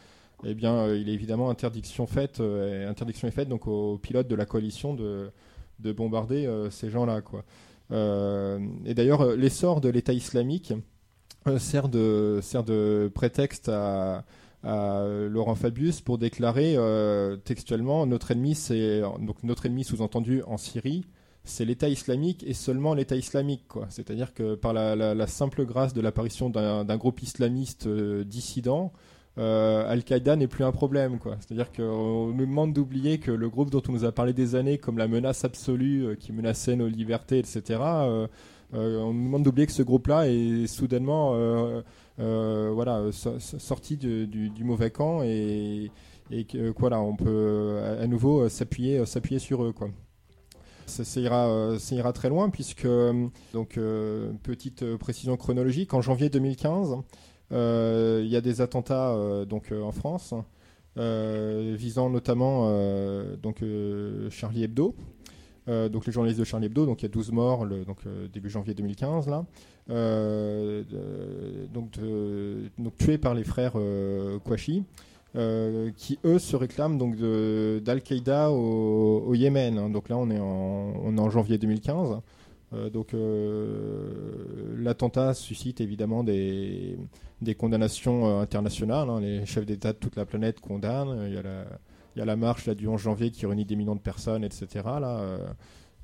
eh 0.44 0.54
bien, 0.54 0.94
il 0.94 1.10
est 1.10 1.14
évidemment 1.14 1.50
interdiction 1.50 2.06
faite, 2.08 2.42
interdiction 2.42 3.28
est 3.28 3.32
faite 3.32 3.48
donc 3.48 3.68
aux 3.68 3.98
pilotes 3.98 4.28
de 4.28 4.36
la 4.36 4.46
coalition 4.46 4.94
de, 4.94 5.32
de 5.80 5.92
bombarder 5.94 6.48
ces 6.72 6.90
gens-là, 6.90 7.22
quoi. 7.22 7.46
Et 7.90 8.94
d'ailleurs, 8.94 9.34
l'essor 9.38 9.80
de 9.80 9.88
l'État 9.88 10.12
islamique 10.12 10.74
sert 11.58 11.88
de 11.88 13.12
prétexte 13.16 13.70
à 13.70 14.26
à 14.66 15.06
Laurent 15.30 15.56
Fabius 15.56 16.02
pour 16.02 16.18
déclarer 16.18 16.76
euh, 16.76 17.38
textuellement 17.38 18.06
notre 18.08 18.32
ennemi 18.32 18.56
c'est 18.56 19.02
donc 19.20 19.44
notre 19.44 19.68
ennemi 19.68 19.84
sous-entendu 19.84 20.42
en 20.48 20.58
Syrie 20.58 21.06
c'est 21.44 21.66
l'État 21.66 21.88
islamique 21.88 22.44
et 22.48 22.54
seulement 22.54 22.96
l'État 22.96 23.16
islamique 23.16 23.68
quoi. 23.68 23.86
C'est-à-dire 23.90 24.34
que 24.34 24.56
par 24.56 24.74
la, 24.74 25.28
simple 25.28 25.66
grâce 25.66 25.94
de 25.94 26.02
l'apparition 26.02 26.50
d'un 26.50 26.98
groupe 26.98 27.22
islamiste 27.22 27.86
euh, 27.86 28.24
dissident 28.24 28.92
euh, 29.38 29.88
Al-Qaïda 29.88 30.36
n'est 30.36 30.48
plus 30.48 30.64
un 30.64 30.72
problème 30.72 31.20
quoi. 31.20 31.38
C'est-à-dire 31.40 31.72
qu'on 31.72 32.34
nous 32.34 32.46
demande 32.46 32.74
d'oublier 32.74 33.20
que 33.20 33.32
le 33.32 33.50
groupe 33.50 33.70
dont 33.70 33.84
on 33.88 33.92
nous 33.92 34.06
a 34.06 34.12
parlé 34.12 34.34
des 34.34 34.56
années 34.56 34.80
comme 34.80 34.98
la 34.98 35.08
menace 35.08 35.46
absolue 35.46 36.18
qui 36.20 36.34
menaçait 36.34 36.76
nos 36.76 36.88
libertés 36.88 37.38
etc 37.38 37.80
on 38.74 39.14
nous 39.14 39.26
demande 39.26 39.44
d'oublier 39.44 39.68
que 39.68 39.74
ce 39.74 39.84
groupe-là 39.84 40.28
est 40.28 40.66
soudainement 40.66 41.36
voilà, 42.18 43.12
so- 43.12 43.40
so- 43.40 43.60
sorti 43.60 43.98
du, 43.98 44.52
mauvais 44.64 44.92
camp 44.92 45.22
et, 45.24 45.92
et 46.32 46.46
que 46.46 46.58
euh, 46.58 46.74
voilà, 46.78 47.00
on 47.02 47.16
peut 47.16 47.26
euh, 47.28 48.04
à, 48.04 48.08
nouveau 48.08 48.42
euh, 48.42 48.50
s'appuyer 48.50 49.00
euh, 49.00 49.06
s'appuyer 49.06 49.40
sur 49.40 49.64
eux 49.64 49.74
quoi. 49.74 49.90
Ça, 50.88 51.04
ira, 51.20 51.48
euh, 51.48 51.80
ça 51.80 51.96
ira 51.96 52.14
très 52.14 52.30
loin 52.30 52.50
puisque, 52.50 52.86
euh, 52.86 53.28
donc, 53.54 53.78
euh, 53.78 54.32
petite 54.44 54.84
euh, 54.84 54.98
précision 55.00 55.36
chronologique, 55.36 55.96
en 55.96 56.02
janvier 56.02 56.30
2015, 56.30 56.98
euh, 57.52 58.22
il 58.24 58.30
y 58.30 58.36
a 58.36 58.42
des 58.42 58.62
attentats 58.62 59.10
euh, 59.16 59.46
donc, 59.46 59.72
euh, 59.72 59.82
en 59.82 59.92
France 59.92 60.36
euh, 60.98 61.74
visant 61.78 62.10
notamment 62.12 62.66
euh, 62.70 63.36
donc, 63.36 63.64
euh, 63.64 64.30
Charlie 64.30 64.64
Hebdo. 64.64 64.96
Euh, 65.68 65.90
donc 65.90 66.06
les 66.06 66.12
journalistes 66.12 66.40
de 66.40 66.46
Charlie 66.46 66.68
Hebdo, 66.68 66.86
donc 66.86 67.02
il 67.02 67.06
y 67.06 67.08
a 67.08 67.10
12 67.10 67.32
morts 67.32 67.66
donc, 67.66 67.98
euh, 68.06 68.28
début 68.32 68.52
janvier 68.52 68.76
2015 68.76 69.28
là, 69.28 69.40
Euh, 69.40 69.44
donc, 71.74 71.92
de- 71.92 72.70
donc 72.78 72.96
tués 72.98 73.18
par 73.18 73.34
les 73.34 73.44
frères 73.44 73.74
euh, 73.76 74.40
Kouachi, 74.40 74.84
euh, 75.36 75.92
qui 75.98 76.18
eux 76.26 76.40
se 76.40 76.56
réclament 76.56 76.98
donc 76.98 77.16
d'Al-Qaïda 77.18 78.52
au, 78.52 79.34
Yémen. 79.34 79.78
hein. 79.78 79.90
Donc 79.90 80.10
là 80.10 80.18
on 80.18 80.30
est 80.30 80.40
en, 80.40 80.94
on 81.04 81.18
est 81.18 81.22
en 81.22 81.30
janvier 81.30 81.58
2015. 81.58 82.20
Euh, 82.74 82.90
donc 82.90 83.14
euh, 83.14 84.74
l'attentat 84.78 85.34
suscite 85.34 85.82
évidemment 85.82 86.24
des, 86.24 86.98
des 87.42 87.54
condamnations 87.56 88.28
euh, 88.28 88.42
internationales. 88.42 89.10
hein. 89.10 89.20
Les 89.22 89.46
chefs 89.46 89.66
d'État 89.66 89.94
de 89.94 89.98
toute 89.98 90.16
la 90.16 90.26
planète 90.26 90.60
condamnent. 90.62 91.26
Il 91.28 91.34
y 91.34 91.38
a 91.38 91.44
la, 91.44 91.66
y 92.16 92.22
a 92.22 92.26
la 92.26 92.36
marche 92.36 92.66
là, 92.66 92.74
du 92.76 92.88
11 92.88 93.00
janvier 93.00 93.30
qui 93.30 93.46
réunit 93.46 93.66
des 93.66 93.76
millions 93.76 93.96
de 93.96 94.00
personnes, 94.02 94.44
etc. 94.44 94.68
Là, 94.86 95.20
euh, 95.20 95.38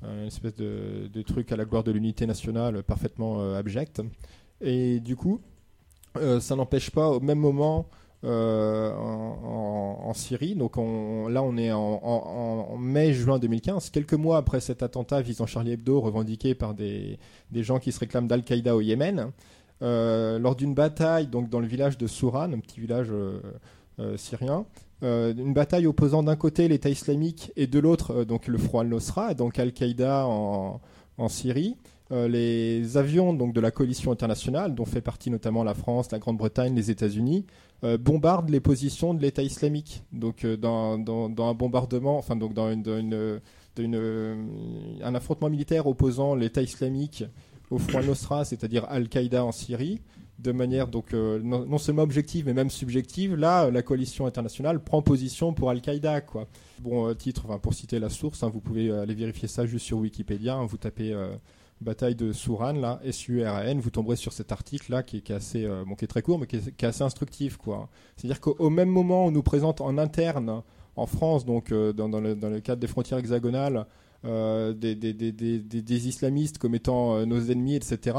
une 0.04 0.26
espèce 0.26 0.54
de, 0.56 1.22
truc 1.22 1.52
à 1.52 1.56
la 1.56 1.64
gloire 1.64 1.84
de 1.84 1.92
l'unité 1.92 2.26
nationale 2.26 2.82
parfaitement 2.82 3.40
euh, 3.40 3.58
abject. 3.58 4.02
Et 4.60 5.00
du 5.00 5.16
coup, 5.16 5.40
euh, 6.16 6.40
ça 6.40 6.56
n'empêche 6.56 6.90
pas 6.90 7.08
au 7.08 7.20
même 7.20 7.38
moment 7.38 7.86
euh, 8.24 8.92
en, 8.92 10.12
Syrie, 10.14 10.54
donc 10.54 10.76
on- 10.76 11.26
là 11.28 11.42
on 11.42 11.56
est 11.56 11.72
en, 11.72 12.76
mai-juin 12.78 13.38
2015, 13.38 13.90
quelques 13.90 14.14
mois 14.14 14.36
après 14.36 14.60
cet 14.60 14.82
attentat 14.82 15.22
visant 15.22 15.46
Charlie 15.46 15.72
Hebdo 15.72 16.00
revendiqué 16.00 16.54
par 16.54 16.74
des, 16.74 17.18
gens 17.52 17.78
qui 17.78 17.92
se 17.92 17.98
réclament 17.98 18.28
d'Al-Qaïda 18.28 18.76
au 18.76 18.82
Yémen, 18.82 19.32
euh, 19.80 20.38
lors 20.38 20.54
d'une 20.54 20.74
bataille 20.74 21.26
donc 21.26 21.48
dans 21.48 21.60
le 21.60 21.66
village 21.66 21.96
de 21.96 22.06
Souran, 22.06 22.52
un 22.52 22.60
petit 22.60 22.78
village 22.78 23.08
euh, 23.10 23.40
euh, 23.98 24.16
syrien, 24.18 24.66
euh, 25.02 25.34
une 25.34 25.52
bataille 25.52 25.86
opposant 25.86 26.22
d'un 26.22 26.36
côté 26.36 26.68
l'État 26.68 26.88
islamique 26.88 27.52
et 27.56 27.66
de 27.66 27.78
l'autre 27.80 28.12
euh, 28.12 28.24
donc 28.24 28.46
le 28.46 28.56
Front 28.56 28.80
al-Nosra, 28.80 29.34
donc 29.34 29.58
Al-Qaïda 29.58 30.26
en, 30.26 30.80
Syrie. 31.28 31.76
Euh, 32.10 32.28
les 32.28 32.96
avions 32.96 33.32
donc 33.32 33.52
de 33.52 33.60
la 33.60 33.70
coalition 33.70 34.12
internationale, 34.12 34.74
dont 34.74 34.84
fait 34.84 35.00
partie 35.00 35.30
notamment 35.30 35.64
la 35.64 35.74
France, 35.74 36.10
la 36.12 36.18
Grande-Bretagne, 36.18 36.74
les 36.74 36.90
États-Unis, 36.90 37.46
bombardent 38.00 38.50
les 38.50 38.60
positions 38.60 39.12
de 39.12 39.20
l'État 39.20 39.42
islamique. 39.42 40.04
Donc 40.12 40.46
dans, 40.46 40.94
un 40.94 41.54
bombardement, 41.54 42.16
enfin 42.16 42.36
donc 42.36 42.54
dans 42.54 42.68
un 42.68 43.40
affrontement 45.14 45.50
militaire 45.50 45.88
opposant 45.88 46.36
l'État 46.36 46.62
islamique 46.62 47.24
au 47.70 47.78
Front 47.78 47.98
al-Nosra, 47.98 48.44
c'est-à-dire 48.44 48.84
Al-Qaïda 48.88 49.44
en 49.44 49.50
Syrie, 49.50 50.00
de 50.42 50.52
manière 50.52 50.88
donc 50.88 51.14
euh, 51.14 51.40
non, 51.42 51.78
seulement 51.78 52.02
objective 52.02 52.46
mais 52.46 52.54
même 52.54 52.70
subjective. 52.70 53.36
Là, 53.36 53.64
euh, 53.64 53.70
la 53.70 53.82
coalition 53.82 54.26
internationale 54.26 54.80
prend 54.80 55.02
position 55.02 55.52
pour 55.52 55.70
Al-Qaïda, 55.70 56.20
quoi. 56.20 56.46
Bon 56.80 57.08
euh, 57.08 57.14
titre, 57.14 57.58
pour 57.58 57.74
citer 57.74 57.98
la 57.98 58.10
source, 58.10 58.42
hein, 58.42 58.50
vous 58.52 58.60
pouvez 58.60 58.90
aller 58.90 59.14
vérifier 59.14 59.48
ça 59.48 59.66
juste 59.66 59.86
sur 59.86 59.98
Wikipédia. 59.98 60.54
hein, 60.54 60.66
vous 60.66 60.76
tapez 60.76 61.14
bataille 61.80 62.14
de 62.14 62.32
Souran, 62.32 62.74
là, 62.74 63.00
S-U-R-A-N, 63.04 63.80
vous 63.80 63.90
tomberez 63.90 64.14
sur 64.14 64.32
cet 64.32 64.52
article 64.52 64.92
là 64.92 65.02
qui, 65.02 65.16
est- 65.16 65.30
assez, 65.32 65.68
bon, 65.86 65.96
qui 65.96 66.04
est 66.04 66.08
très 66.08 66.22
court 66.22 66.38
mais 66.38 66.46
qui 66.46 66.56
est, 66.56 66.84
assez 66.84 67.02
instructif, 67.02 67.56
quoi. 67.56 67.88
C'est-à-dire 68.16 68.40
qu'au 68.40 68.70
même 68.70 68.88
moment, 68.88 69.26
on 69.26 69.30
nous 69.32 69.42
présente 69.42 69.80
en 69.80 69.98
interne 69.98 70.62
en 70.94 71.06
France, 71.06 71.44
donc 71.44 71.72
dans, 71.72 72.20
le, 72.20 72.60
cadre 72.60 72.80
des 72.80 72.86
frontières 72.86 73.18
hexagonales, 73.18 73.86
des, 74.22 76.06
islamistes 76.08 76.58
comme 76.58 76.76
étant 76.76 77.26
nos 77.26 77.40
ennemis, 77.40 77.74
etc. 77.76 78.16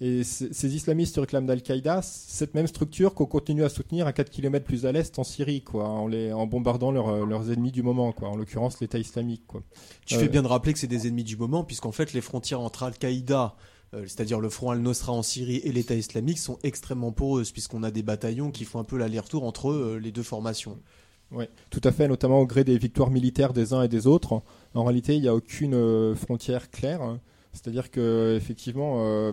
Et 0.00 0.22
ces 0.22 0.76
islamistes 0.76 1.16
se 1.16 1.20
réclament 1.20 1.46
d'Al-Qaïda, 1.46 2.02
cette 2.02 2.54
même 2.54 2.68
structure 2.68 3.14
qu'on 3.14 3.26
continue 3.26 3.64
à 3.64 3.68
soutenir 3.68 4.06
à 4.06 4.12
4 4.12 4.30
km 4.30 4.64
plus 4.64 4.86
à 4.86 4.92
l'est 4.92 5.18
en 5.18 5.24
Syrie, 5.24 5.62
quoi, 5.62 5.88
en, 5.88 6.06
les, 6.06 6.32
en 6.32 6.46
bombardant 6.46 6.92
leurs- 6.92 7.26
leurs 7.26 7.50
ennemis 7.50 7.72
du 7.72 7.82
moment, 7.82 8.12
quoi, 8.12 8.28
en 8.28 8.36
l'occurrence 8.36 8.80
l'État 8.80 8.98
islamique. 9.00 9.42
Quoi. 9.48 9.62
Tu 10.06 10.14
Euh, 10.14 10.18
fais 10.20 10.28
bien 10.28 10.42
de 10.42 10.46
rappeler 10.46 10.72
que 10.72 10.78
c'est 10.78 10.86
des 10.86 11.08
ennemis 11.08 11.24
du 11.24 11.36
moment, 11.36 11.64
puisqu'en 11.64 11.90
fait, 11.90 12.12
les 12.12 12.20
frontières 12.20 12.60
entre 12.60 12.84
Al-Qaïda, 12.84 13.56
euh, 13.94 14.02
c'est-à-dire 14.06 14.38
le 14.38 14.48
front 14.50 14.70
al-Nosra 14.70 15.12
en 15.12 15.22
Syrie 15.24 15.56
et 15.64 15.72
l'État 15.72 15.96
islamique, 15.96 16.38
sont 16.38 16.58
extrêmement 16.62 17.10
poreuses, 17.10 17.50
puisqu'on 17.50 17.82
a 17.82 17.90
des 17.90 18.04
bataillons 18.04 18.52
qui 18.52 18.64
font 18.66 18.78
un 18.78 18.84
peu 18.84 18.98
l'aller-retour 18.98 19.42
entre 19.42 19.70
euh, 19.72 19.98
les 19.98 20.12
deux 20.12 20.22
formations. 20.22 20.78
Oui, 21.32 21.46
tout 21.70 21.80
à 21.82 21.90
fait, 21.90 22.06
notamment 22.06 22.38
au 22.40 22.46
gré 22.46 22.62
des 22.62 22.78
victoires 22.78 23.10
militaires 23.10 23.52
des 23.52 23.72
uns 23.72 23.82
et 23.82 23.88
des 23.88 24.06
autres. 24.06 24.42
En 24.74 24.84
réalité, 24.84 25.16
il 25.16 25.22
n'y 25.22 25.28
a 25.28 25.34
aucune 25.34 25.74
euh, 25.74 26.14
frontière 26.14 26.70
claire. 26.70 27.02
hein. 27.02 27.18
C'est-à-dire 27.52 27.90
que 27.90 28.34
effectivement, 28.36 29.00
euh, 29.00 29.32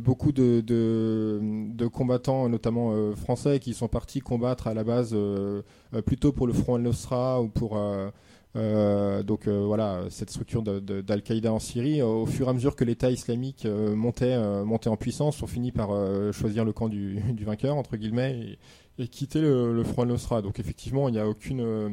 beaucoup 0.00 0.32
de, 0.32 1.86
combattants, 1.92 2.48
notamment 2.48 2.92
euh, 2.92 3.14
français, 3.14 3.58
qui 3.60 3.74
sont 3.74 3.88
partis 3.88 4.20
combattre 4.20 4.66
à 4.66 4.74
la 4.74 4.84
base 4.84 5.10
euh, 5.12 5.62
euh, 5.94 6.02
plutôt 6.02 6.32
pour 6.32 6.46
le 6.46 6.52
Front 6.52 6.76
al-Nosra 6.76 7.42
ou 7.42 7.48
pour 7.48 7.76
euh, 7.76 8.10
euh, 8.54 9.22
donc 9.22 9.46
euh, 9.48 9.64
voilà 9.64 10.04
cette 10.10 10.28
structure 10.28 10.62
d'Al-Qaïda 10.62 11.52
en 11.52 11.58
Syrie. 11.58 12.00
euh, 12.00 12.06
Au 12.06 12.26
fur 12.26 12.46
et 12.46 12.50
à 12.50 12.52
mesure 12.52 12.76
que 12.76 12.84
l'État 12.84 13.10
islamique 13.10 13.64
euh, 13.64 13.94
montait, 13.94 14.34
euh, 14.34 14.64
montait 14.64 14.90
en 14.90 14.96
puissance, 14.96 15.42
on 15.42 15.46
finit 15.46 15.72
par 15.72 15.90
euh, 15.92 16.32
choisir 16.32 16.64
le 16.64 16.72
camp 16.72 16.88
du, 16.88 17.22
vainqueur 17.40 17.76
entre 17.76 17.96
guillemets. 17.96 18.58
Et, 18.98 19.08
quitter 19.08 19.40
le, 19.40 19.82
front 19.84 20.02
al-Nosra. 20.02 20.42
Donc 20.42 20.60
effectivement, 20.60 21.08
il 21.08 21.12
n'y 21.12 21.18
a 21.18 21.26
aucune, 21.26 21.60
euh, 21.60 21.88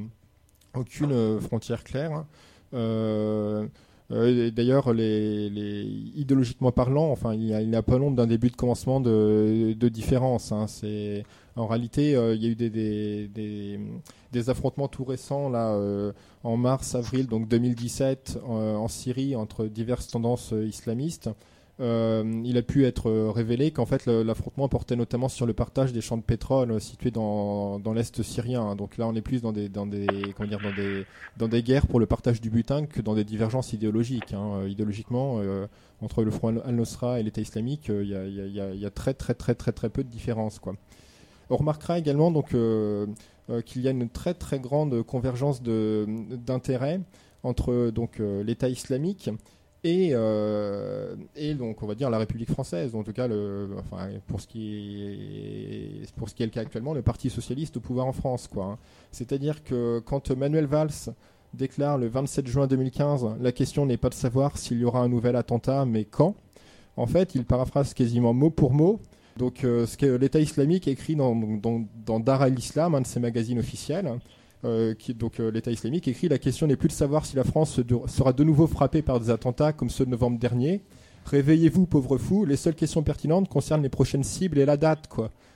aucune 0.75 1.11
euh, 1.11 1.40
frontière 1.40 1.83
claire. 1.83 2.25
Euh, 4.11 4.49
D'ailleurs, 4.51 4.93
les, 4.93 5.49
les- 5.49 5.83
idéologiquement 6.15 6.71
parlant, 6.71 7.11
enfin, 7.11 7.33
il 7.33 7.41
n'y 7.69 7.75
a, 7.75 7.81
pas 7.83 7.97
l'ombre 7.97 8.15
d'un 8.17 8.27
début 8.27 8.49
de 8.49 8.55
commencement 8.55 8.99
de, 8.99 9.75
différence. 9.89 10.51
hein. 10.51 10.65
En 11.55 11.67
réalité, 11.67 12.15
euh, 12.15 12.35
il 12.35 12.43
y 12.43 12.47
a 12.47 12.49
eu 12.49 12.55
des, 14.31 14.49
affrontements 14.49 14.88
tout 14.88 15.03
récents 15.03 15.49
là 15.49 15.73
euh, 15.73 16.13
en 16.43 16.55
mars, 16.57 16.95
avril, 16.95 17.27
donc 17.27 17.47
2017 17.49 18.39
euh, 18.49 18.75
en 18.75 18.88
Syrie 18.88 19.35
entre 19.35 19.65
diverses 19.65 20.07
tendances 20.07 20.53
islamistes. 20.65 21.29
Euh, 21.82 22.41
il 22.43 22.58
a 22.58 22.61
pu 22.61 22.85
être 22.85 23.09
euh, 23.09 23.32
révélé 23.32 23.72
qu'en 23.72 23.85
fait 23.85 24.06
l'affrontement 24.06 24.67
portait 24.67 24.98
notamment 24.98 25.30
sur 25.30 25.45
le 25.45 25.53
partage 25.53 25.93
des 25.93 26.01
champs 26.01 26.17
de 26.17 26.24
pétrole 26.24 26.72
euh, 26.72 26.80
situés 26.80 27.11
dans, 27.11 27.80
l'est 27.95 28.22
syrien. 28.22 28.75
Donc 28.75 28.98
là, 28.98 29.08
on 29.08 29.16
est 29.16 29.22
plus 29.22 29.41
dans 29.41 29.53
des 29.53 29.69
dans 29.69 29.85
des 29.85 30.06
dans 31.38 31.48
des 31.48 31.64
guerres 31.64 31.88
pour 31.88 32.01
le 32.01 32.06
partage 32.06 32.41
du 32.41 32.49
butin 32.49 32.85
que 32.85 33.01
dans 33.01 33.16
des 33.16 33.24
divergences 33.24 33.72
idéologiques. 33.72 34.33
hein. 34.33 34.67
Idéologiquement, 34.67 35.41
entre 36.01 36.24
le 36.24 36.32
front 36.32 36.58
al-Nosra 36.59 37.19
et 37.19 37.24
l'État 37.24 37.41
islamique, 37.41 37.88
il 37.90 38.08
y, 38.08 38.85
a, 38.85 38.90
très 38.90 39.14
très 39.14 39.33
très 39.33 39.56
très 39.56 39.72
très 39.72 39.90
peu 39.90 40.03
de 40.03 40.09
différences. 40.09 40.59
On 41.49 41.58
remarquera 41.58 41.98
également 41.98 42.32
donc 42.32 42.49
qu'il 42.49 43.82
y 43.82 43.88
a 43.88 43.91
une 43.91 44.09
très 44.09 44.33
très 44.33 44.59
grande 44.59 45.01
convergence 45.03 45.61
d'intérêts 45.64 46.99
entre 47.43 47.90
donc 47.90 48.19
l'État 48.19 48.69
islamique 48.69 49.30
et, 49.83 50.09
euh, 50.14 51.16
et 51.35 51.53
donc 51.53 51.82
on 51.82 51.88
va 51.88 51.95
dire 51.95 52.09
la 52.09 52.17
République 52.17 52.51
française, 52.51 52.95
en 52.95 53.03
tout 53.03 53.14
cas 53.14 53.27
enfin, 53.77 54.09
pour 54.27 54.41
ce 54.41 54.48
qui 54.48 55.03
est 55.06 56.14
pour 56.16 56.30
ce 56.30 56.35
qui 56.35 56.43
est 56.43 56.48
le 56.48 56.51
cas 56.51 56.61
actuellement, 56.61 56.93
le 56.93 57.01
Parti 57.01 57.30
socialiste 57.30 57.77
au 57.77 57.80
pouvoir 57.80 58.06
en 58.08 58.11
France, 58.14 58.48
quoi. 58.48 58.66
hein. 58.66 58.77
C'est-à-dire 59.11 59.64
que 59.64 59.99
quand 59.99 60.32
Manuel 60.32 60.66
Valls 60.66 61.14
déclare 61.53 61.98
le 61.98 62.08
27 62.08 62.48
juin 62.48 62.67
2015, 62.67 63.38
la 63.40 63.51
question 63.51 63.85
n'est 63.85 63.98
pas 63.98 64.09
de 64.09 64.14
savoir 64.14 64.58
s'il 64.58 64.80
y 64.80 64.85
aura 64.85 64.99
un 65.01 65.09
nouvel 65.09 65.35
attentat, 65.35 65.85
mais 65.85 66.06
quand. 66.06 66.35
En 66.98 67.08
fait, 67.08 67.33
il 67.33 67.45
paraphrase 67.45 67.93
quasiment 67.93 68.33
mot 68.33 68.49
pour 68.49 68.74
mot. 68.74 68.99
Donc, 69.38 69.64
euh, 69.64 69.85
ce 69.88 69.95
que 69.95 70.06
l'État 70.06 70.41
islamique 70.41 70.88
écrit 70.88 71.16
dans, 71.16 71.33
dans, 71.33 71.85
dans 72.06 72.19
Dar 72.19 72.41
al-Islam, 72.41 72.93
un 72.93 73.01
de 73.01 73.08
ses 73.08 73.22
magazines 73.22 73.58
officiels, 73.59 74.19
euh, 74.65 74.93
donc 75.15 75.39
euh, 75.39 75.51
l'État 75.51 75.71
islamique 75.71 76.07
écrit 76.07 76.27
La 76.27 76.38
question 76.38 76.67
n'est 76.67 76.75
plus 76.75 76.89
de 76.89 76.93
savoir 76.93 77.25
si 77.25 77.35
la 77.35 77.43
France 77.43 77.79
sera 78.07 78.33
de 78.33 78.43
nouveau 78.43 78.67
frappée 78.67 79.01
par 79.01 79.19
des 79.19 79.29
attentats 79.29 79.73
comme 79.73 79.89
ceux 79.89 80.05
de 80.05 80.09
novembre 80.09 80.38
dernier. 80.38 80.81
Réveillez-vous, 81.25 81.85
pauvres 81.85 82.17
fous. 82.17 82.45
Les 82.45 82.57
seules 82.57 82.75
questions 82.75 83.03
pertinentes 83.03 83.47
concernent 83.47 83.83
les 83.83 83.89
prochaines 83.89 84.23
cibles 84.23 84.57
et 84.57 84.65
la 84.65 84.77
date. 84.77 85.07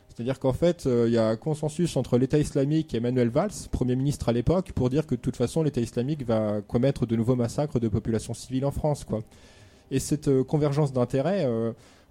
C'est-à-dire 0.07 0.40
qu'en 0.40 0.53
fait, 0.53 0.85
euh, 0.85 1.06
il 1.07 1.14
y 1.14 1.17
a 1.17 1.27
un 1.27 1.35
consensus 1.35 1.98
entre 1.98 2.17
l'État 2.17 2.38
islamique 2.38 2.93
et 2.93 2.98
Emmanuel 2.98 3.30
Valls, 3.30 3.51
Premier 3.72 3.95
ministre 3.95 4.30
à 4.30 4.32
l'époque, 4.32 4.72
pour 4.73 4.90
dire 4.90 5.07
que 5.07 5.15
de 5.15 5.19
toute 5.19 5.35
façon, 5.35 5.64
l'État 5.64 5.82
islamique 5.82 6.23
va 6.25 6.61
commettre 6.61 7.06
de 7.06 7.15
nouveaux 7.15 7.35
massacres 7.35 7.80
de 7.80 7.88
populations 7.88 8.33
civiles 8.33 8.65
en 8.65 8.72
France. 8.72 9.06
Et 9.91 9.99
cette 9.99 10.43
convergence 10.43 10.93
d'intérêts, 10.93 11.48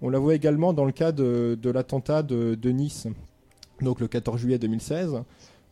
on 0.01 0.09
la 0.09 0.19
voit 0.19 0.35
également 0.35 0.73
dans 0.73 0.85
le 0.85 0.91
cas 0.91 1.11
de, 1.11 1.57
de 1.61 1.69
l'attentat 1.69 2.23
de, 2.23 2.55
de 2.55 2.69
Nice, 2.71 3.07
donc 3.81 3.99
le 3.99 4.07
14 4.07 4.39
juillet 4.39 4.59
2016. 4.59 5.23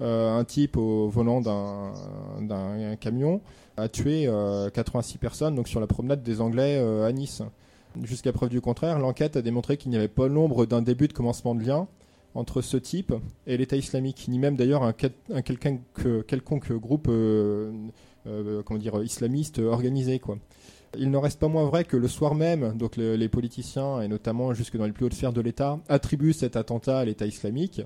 Euh, 0.01 0.35
un 0.35 0.43
type 0.43 0.77
au 0.77 1.07
volant 1.09 1.41
d'un 1.41 2.95
camion 2.99 3.41
a 3.77 3.87
tué 3.87 4.25
euh, 4.27 4.69
86 4.71 5.17
personnes 5.19 5.55
donc 5.55 5.67
sur 5.67 5.79
la 5.79 5.87
promenade 5.87 6.23
des 6.23 6.41
Anglais 6.41 6.77
euh, 6.79 7.05
à 7.07 7.11
Nice. 7.11 7.41
Jusqu'à 8.03 8.31
preuve 8.31 8.49
du 8.49 8.61
contraire, 8.61 8.99
l'enquête 8.99 9.35
a 9.35 9.41
démontré 9.41 9.77
qu'il 9.77 9.91
n'y 9.91 9.97
avait 9.97 10.07
pas 10.07 10.27
l'ombre 10.27 10.65
d'un 10.65 10.81
début 10.81 11.07
de 11.07 11.13
commencement 11.13 11.53
de 11.55 11.63
lien 11.63 11.87
entre 12.35 12.61
ce 12.61 12.77
type 12.77 13.13
et 13.45 13.57
l'État 13.57 13.75
islamique, 13.75 14.25
ni 14.29 14.39
même 14.39 14.55
d'ailleurs 14.55 14.83
un, 14.83 14.93
quel- 14.93 15.11
un 15.33 15.41
quelconque, 15.41 16.71
groupe 16.71 17.07
euh, 17.09 17.71
euh, 18.27 18.61
organisés, 19.67 20.19
quoi. 20.19 20.37
Il 20.97 21.09
n'en 21.11 21.21
reste 21.21 21.39
pas 21.39 21.47
moins 21.47 21.65
vrai 21.65 21.83
que 21.85 21.95
le 21.97 22.07
soir 22.07 22.35
même, 22.35 22.77
donc 22.77 22.95
le- 22.97 23.15
les 23.15 23.29
politiciens, 23.29 24.01
et 24.01 24.07
notamment 24.07 24.53
jusque 24.53 24.77
dans 24.77 24.85
les 24.85 24.91
plus 24.93 25.05
hautes 25.05 25.13
sphères 25.13 25.33
de 25.33 25.41
l'État, 25.41 25.79
attribuent 25.89 26.33
cet 26.33 26.55
attentat 26.55 26.99
à 26.99 27.05
l'État 27.05 27.25
islamique, 27.25 27.81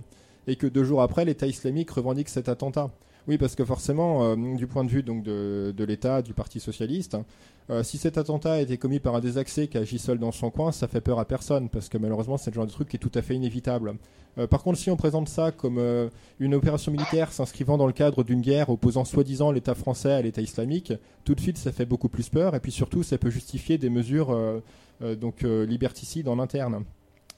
et 0.48 0.56
que 0.56 0.68
deux 0.68 0.84
jours 0.84 1.02
après, 1.02 1.26
l'État 1.26 1.48
islamique 1.48 1.92
revendique 1.92 2.30
cet 2.30 2.50
attentat. 2.50 2.92
Oui, 3.28 3.40
parce 3.40 3.56
que 3.56 3.66
forcément, 3.66 4.24
euh, 4.24 4.56
du 4.56 4.68
point 4.68 4.84
de 4.84 4.90
vue 4.90 5.02
donc 5.02 5.24
de, 5.24 5.74
l'État, 5.84 6.22
du 6.22 6.34
Parti 6.34 6.60
socialiste, 6.60 7.18
euh, 7.72 7.82
si 7.82 7.98
cet 7.98 8.20
attentat 8.20 8.54
a 8.54 8.60
été 8.60 8.78
commis 8.78 9.00
par 9.00 9.16
un 9.16 9.20
désaxé 9.20 9.68
qui 9.68 9.80
agit 9.80 9.98
seul 9.98 10.20
dans 10.20 10.32
son 10.32 10.52
coin, 10.52 10.72
ça 10.72 10.88
fait 10.88 11.02
peur 11.02 11.20
à 11.20 11.26
personne, 11.26 11.70
parce 11.70 11.90
que 11.90 11.98
malheureusement, 11.98 12.38
c'est 12.38 12.52
le 12.52 12.56
genre 12.56 12.68
de 12.68 12.72
truc 12.72 12.88
qui 12.88 12.98
est 12.98 13.00
tout 13.00 13.12
à 13.16 13.24
fait 13.24 13.34
inévitable. 13.34 13.96
Euh, 14.38 14.46
par 14.46 14.62
contre, 14.62 14.78
si 14.78 14.92
on 14.92 14.96
présente 14.96 15.28
ça 15.28 15.52
comme 15.52 15.80
une 16.40 16.54
opération 16.54 16.92
militaire 16.92 17.32
s'inscrivant 17.32 17.78
dans 17.78 17.88
le 17.88 17.94
cadre 17.94 18.24
d'une 18.24 18.42
guerre 18.42 18.70
opposant 18.70 19.06
soi-disant 19.06 19.52
l'État 19.52 19.74
français 19.74 20.12
à 20.12 20.22
l'État 20.22 20.42
islamique, 20.42 20.94
tout 21.24 21.34
de 21.34 21.40
suite, 21.40 21.58
ça 21.58 21.72
fait 21.72 21.86
beaucoup 21.86 22.10
plus 22.10 22.30
peur, 22.30 22.54
et 22.54 22.60
puis 22.60 22.72
surtout, 22.72 23.02
ça 23.02 23.18
peut 23.18 23.32
justifier 23.32 23.80
des 23.80 23.90
mesures 23.90 24.38
donc 25.02 25.42
liberticides 25.42 26.28
en 26.28 26.38
interne. 26.38 26.84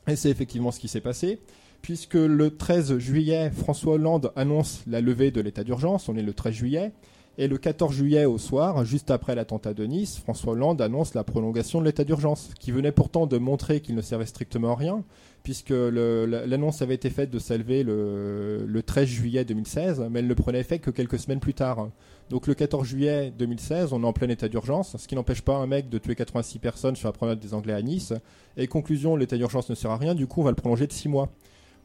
Et 0.08 0.16
c'est 0.16 0.30
effectivement 0.30 0.72
ce 0.72 0.80
qui 0.80 0.88
s'est 0.88 1.02
passé 1.02 1.40
puisque 1.82 2.16
le 2.16 2.56
13 2.56 2.98
juillet, 2.98 3.52
François 3.52 3.94
Hollande 3.94 4.32
annonce 4.36 4.84
la 4.88 5.02
levée 5.02 5.32
de 5.32 5.42
l'état 5.42 5.64
d'urgence, 5.64 6.10
on 6.10 6.16
est 6.16 6.24
le 6.24 6.34
13 6.34 6.54
juillet, 6.54 6.92
et 7.40 7.48
le 7.48 7.60
14 7.60 7.94
juillet 7.94 8.26
au 8.26 8.40
soir, 8.40 8.84
juste 8.84 9.12
après 9.12 9.36
l'attentat 9.36 9.76
de 9.76 9.86
Nice, 9.86 10.18
François 10.18 10.54
Hollande 10.54 10.82
annonce 10.82 11.14
la 11.14 11.24
prolongation 11.24 11.80
de 11.80 11.86
l'état 11.86 12.04
d'urgence, 12.04 12.50
qui 12.60 12.72
venait 12.72 12.92
pourtant 12.92 13.28
de 13.28 13.38
montrer 13.38 13.80
qu'il 13.80 13.94
ne 13.94 14.02
servait 14.02 14.26
strictement 14.26 14.72
à 14.72 14.76
rien, 14.76 15.04
puisque 15.44 15.70
l'annonce 15.70 16.82
avait 16.82 16.96
été 16.96 17.12
faite 17.12 17.30
de 17.30 17.38
s'élever 17.38 17.84
le, 17.84 18.66
le 18.66 18.84
13 18.84 19.08
juillet 19.08 19.46
2016, 19.46 20.08
mais 20.10 20.20
elle 20.20 20.28
ne 20.28 20.34
prenait 20.34 20.62
effet 20.62 20.80
que 20.80 20.90
quelques 20.90 21.20
semaines 21.20 21.40
plus 21.40 21.54
tard. 21.54 21.90
Donc 22.32 22.48
le 22.48 22.56
14 22.56 22.86
juillet 22.88 23.32
2016, 23.38 23.94
on 23.94 24.02
est 24.02 24.08
en 24.08 24.14
plein 24.14 24.30
état 24.30 24.50
d'urgence, 24.50 24.98
ce 24.98 25.08
qui 25.08 25.14
n'empêche 25.14 25.42
pas 25.42 25.56
un 25.56 25.68
mec 25.68 25.90
de 25.90 26.00
tuer 26.00 26.16
86 26.16 26.58
personnes 26.58 26.96
sur 26.96 27.08
la 27.08 27.14
promenade 27.14 27.40
des 27.40 27.54
Anglais 27.54 27.74
à 27.74 27.84
Nice. 27.84 28.14
Et 28.58 28.66
conclusion, 28.66 29.16
l'état 29.16 29.38
d'urgence 29.38 29.70
ne 29.70 29.76
sert 29.76 29.92
à 29.92 29.98
rien, 29.98 30.16
du 30.16 30.26
coup 30.26 30.42
on 30.42 30.44
va 30.44 30.50
le 30.50 30.56
prolonger 30.56 30.88
de 30.88 30.92
6 30.92 31.08
mois. 31.08 31.30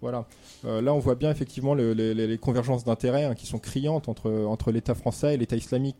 Voilà. 0.02 0.26
Euh, 0.64 0.82
là, 0.82 0.92
on 0.92 0.98
voit 0.98 1.14
bien 1.14 1.30
effectivement 1.30 1.74
le- 1.74 1.92
les, 1.92 2.38
convergences 2.38 2.84
d'intérêts 2.84 3.24
hein, 3.24 3.34
qui 3.34 3.46
sont 3.46 3.60
criantes 3.60 4.08
entre, 4.08 4.70
l'État 4.72 4.94
français 4.94 5.34
et 5.34 5.36
l'État 5.36 5.56
islamique. 5.56 5.96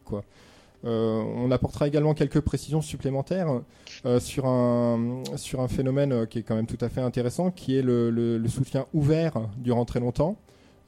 Euh, 0.85 1.23
on 1.37 1.53
apportera 1.53 1.87
également 1.87 2.13
quelques 2.13 2.41
précisions 2.41 2.83
supplémentaires 2.83 3.61
euh, 4.05 4.19
sur, 4.19 4.47
un, 4.47 5.23
phénomène 5.69 6.27
qui 6.27 6.41
est 6.41 6.43
quand 6.43 6.57
même 6.57 6.67
tout 6.67 6.85
à 6.85 6.89
fait 6.89 7.01
intéressant, 7.01 7.53
qui 7.53 7.77
est 7.77 7.83
le, 7.83 8.11
le- 8.11 8.49
soutien 8.49 8.87
ouvert 8.93 9.35
durant 9.59 9.85
très 9.85 10.01
longtemps 10.01 10.37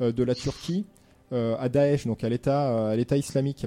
de 0.01 0.25
la 0.25 0.34
Turquie 0.34 0.84
à 1.31 1.68
Daesh, 1.68 2.07
donc 2.07 2.25
à 2.25 2.28
l'État 2.28 3.17
islamique. 3.17 3.67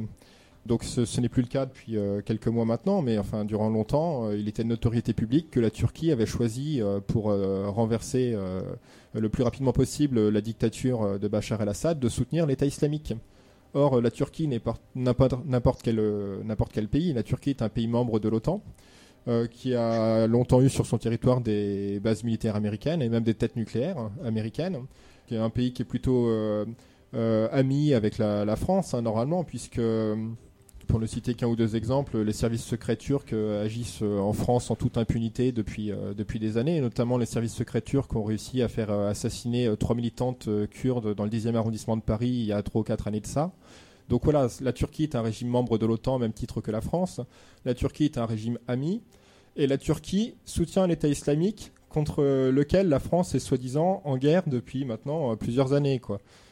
Donc 0.68 0.84
ce, 0.84 1.22
n'est 1.22 1.30
plus 1.30 1.42
le 1.42 1.48
cas 1.48 1.66
depuis 1.66 1.96
euh, 1.96 2.22
quelques 2.22 2.48
mois 2.48 2.66
maintenant, 2.66 3.02
mais 3.02 3.18
enfin 3.18 3.46
durant 3.46 3.70
longtemps, 3.70 4.26
euh, 4.26 4.38
il 4.38 4.50
était 4.50 4.64
de 4.64 4.68
notoriété 4.68 5.14
publique 5.14 5.50
que 5.50 5.62
la 5.62 5.72
Turquie 5.72 6.12
avait 6.12 6.26
choisi 6.26 6.82
euh, 6.82 7.00
pour 7.00 7.26
renverser 7.26 8.36
le 9.14 9.30
plus 9.30 9.44
rapidement 9.44 9.72
possible 9.72 10.30
la 10.30 10.42
dictature 10.42 11.18
de 11.18 11.28
Bachar 11.28 11.62
el-Assad 11.62 12.00
de 12.00 12.10
soutenir 12.10 12.46
l'État 12.46 12.66
islamique. 12.66 13.14
Or, 13.74 14.02
la 14.02 14.12
Turquie 14.12 14.48
n'est 14.48 14.60
pas 14.60 14.76
n'importe 14.96 15.82
quel, 15.84 16.02
quel 16.74 16.88
pays. 16.88 17.14
La 17.14 17.24
Turquie 17.24 17.52
est 17.52 17.62
un 17.62 17.70
pays 17.70 17.88
membre 17.88 18.20
de 18.20 18.30
l'OTAN 18.30 18.62
qui 19.52 19.76
a 19.76 20.28
longtemps 20.28 20.62
eu 20.62 20.70
sur 20.70 20.86
son 20.86 20.98
territoire 20.98 21.42
des 21.42 22.00
bases 22.00 22.24
militaires 22.24 22.56
américaines 22.56 23.02
et 23.02 23.10
même 23.10 23.24
des 23.24 23.34
têtes 23.34 23.56
nucléaires 23.56 23.98
hein, 23.98 24.12
américaines, 24.26 24.80
qui 25.28 25.36
est 25.36 25.40
un 25.40 25.50
pays 25.50 25.74
qui 25.74 25.82
est 25.82 25.86
plutôt 25.86 26.30
ami 27.14 27.94
avec 27.94 28.18
la, 28.18 28.56
France, 28.56 28.94
hein, 28.94 29.02
normalement, 29.02 29.44
puisque, 29.44 29.82
pour 30.88 31.00
ne 31.00 31.06
citer 31.06 31.34
qu'un 31.34 31.48
ou 31.48 31.56
deux 31.56 31.76
exemples, 31.76 32.20
les 32.20 32.34
services 32.34 32.64
secrets 32.64 32.96
turcs 32.96 33.34
euh, 33.34 33.64
agissent 33.64 34.02
euh, 34.02 34.20
en 34.20 34.34
France 34.34 34.72
en 34.72 34.76
toute 34.76 34.98
impunité 34.98 35.52
depuis, 35.52 35.92
euh, 35.92 36.14
depuis 36.14 36.40
des 36.40 36.58
années, 36.58 36.78
et 36.78 36.82
notamment 36.82 37.18
les 37.18 37.26
services 37.26 37.54
secrets 37.54 37.82
turcs 37.82 38.16
ont 38.16 38.24
réussi 38.24 38.62
à 38.62 38.68
faire 38.68 38.90
assassiner 38.90 39.70
trois 39.78 39.96
militantes 39.96 40.50
kurdes 40.72 41.14
dans 41.14 41.26
le 41.26 41.30
10e 41.30 41.56
arrondissement 41.56 41.98
de 41.98 42.02
Paris 42.02 42.30
il 42.30 42.46
y 42.46 42.54
a 42.54 42.64
trois 42.64 42.82
ou 42.82 42.84
quatre 42.84 43.08
années 43.08 43.20
de 43.20 43.28
ça. 43.28 43.52
Donc 44.10 44.24
voilà, 44.24 44.48
la 44.62 44.72
Turquie 44.72 45.04
est 45.04 45.16
un 45.16 45.22
régime 45.22 45.50
membre 45.50 45.78
de 45.78 45.86
l'OTAN, 45.86 46.16
au 46.16 46.20
même 46.20 46.32
titre 46.32 46.62
que 46.62 46.72
la 46.72 46.80
France. 46.80 47.20
La 47.66 47.74
Turquie 47.74 48.06
est 48.06 48.18
un 48.18 48.26
régime 48.26 48.58
ami. 48.68 49.02
Et 49.58 49.68
la 49.68 49.78
Turquie 49.78 50.36
soutient 50.46 50.88
l'État 50.88 51.10
islamique 51.10 51.74
contre 51.90 52.24
lequel 52.50 52.88
la 52.88 53.00
France 53.00 53.36
est 53.36 53.40
soi-disant 53.40 54.02
en 54.06 54.18
guerre 54.18 54.44
depuis 54.48 54.86
maintenant 54.86 55.36
plusieurs 55.36 55.74
années. 55.74 56.00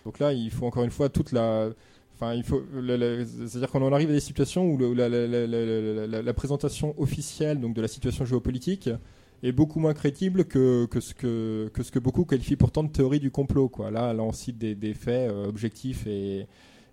Donc 0.03 0.19
là, 0.19 0.33
il 0.33 0.51
faut 0.51 0.65
encore 0.65 0.83
une 0.83 0.91
fois 0.91 1.07
toute 1.07 1.31
la... 1.31 1.69
C'est-à-dire 2.19 3.69
qu'on 3.69 3.81
en 3.81 3.93
arrive 3.93 4.09
à 4.09 4.13
des 4.13 4.19
situations 4.19 4.65
où 4.65 4.77
la, 4.95 6.33
présentation 6.33 6.93
officielle 6.97 7.59
donc 7.59 7.73
de 7.73 7.81
la 7.81 7.87
situation 7.87 8.25
géopolitique 8.25 8.89
est 9.43 9.51
beaucoup 9.51 9.79
moins 9.79 9.93
crédible 9.93 10.45
que, 10.45 10.87
ce 10.99 11.13
que, 11.13 11.99
beaucoup 11.99 12.25
qualifient 12.25 12.55
pourtant 12.55 12.83
de 12.83 12.89
théorie 12.89 13.19
du 13.19 13.31
complot. 13.31 13.71
Là, 13.91 14.15
on 14.17 14.31
cite 14.31 14.57
des, 14.57 14.93
faits 14.93 15.29
euh, 15.29 15.47
objectifs 15.47 16.07
et, 16.07 16.47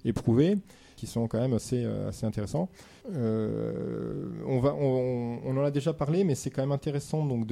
et 0.04 0.12
prouvés 0.12 0.56
qui 0.96 1.08
sont 1.08 1.26
quand 1.26 1.40
même 1.40 1.54
assez, 1.54 1.82
euh, 1.84 2.12
intéressants. 2.22 2.68
Euh, 3.12 4.28
on, 4.46 5.56
en 5.56 5.64
a 5.64 5.70
déjà 5.72 5.92
parlé, 5.92 6.22
mais 6.22 6.36
c'est 6.36 6.50
quand 6.50 6.62
même 6.62 6.70
intéressant 6.70 7.26
donc 7.26 7.46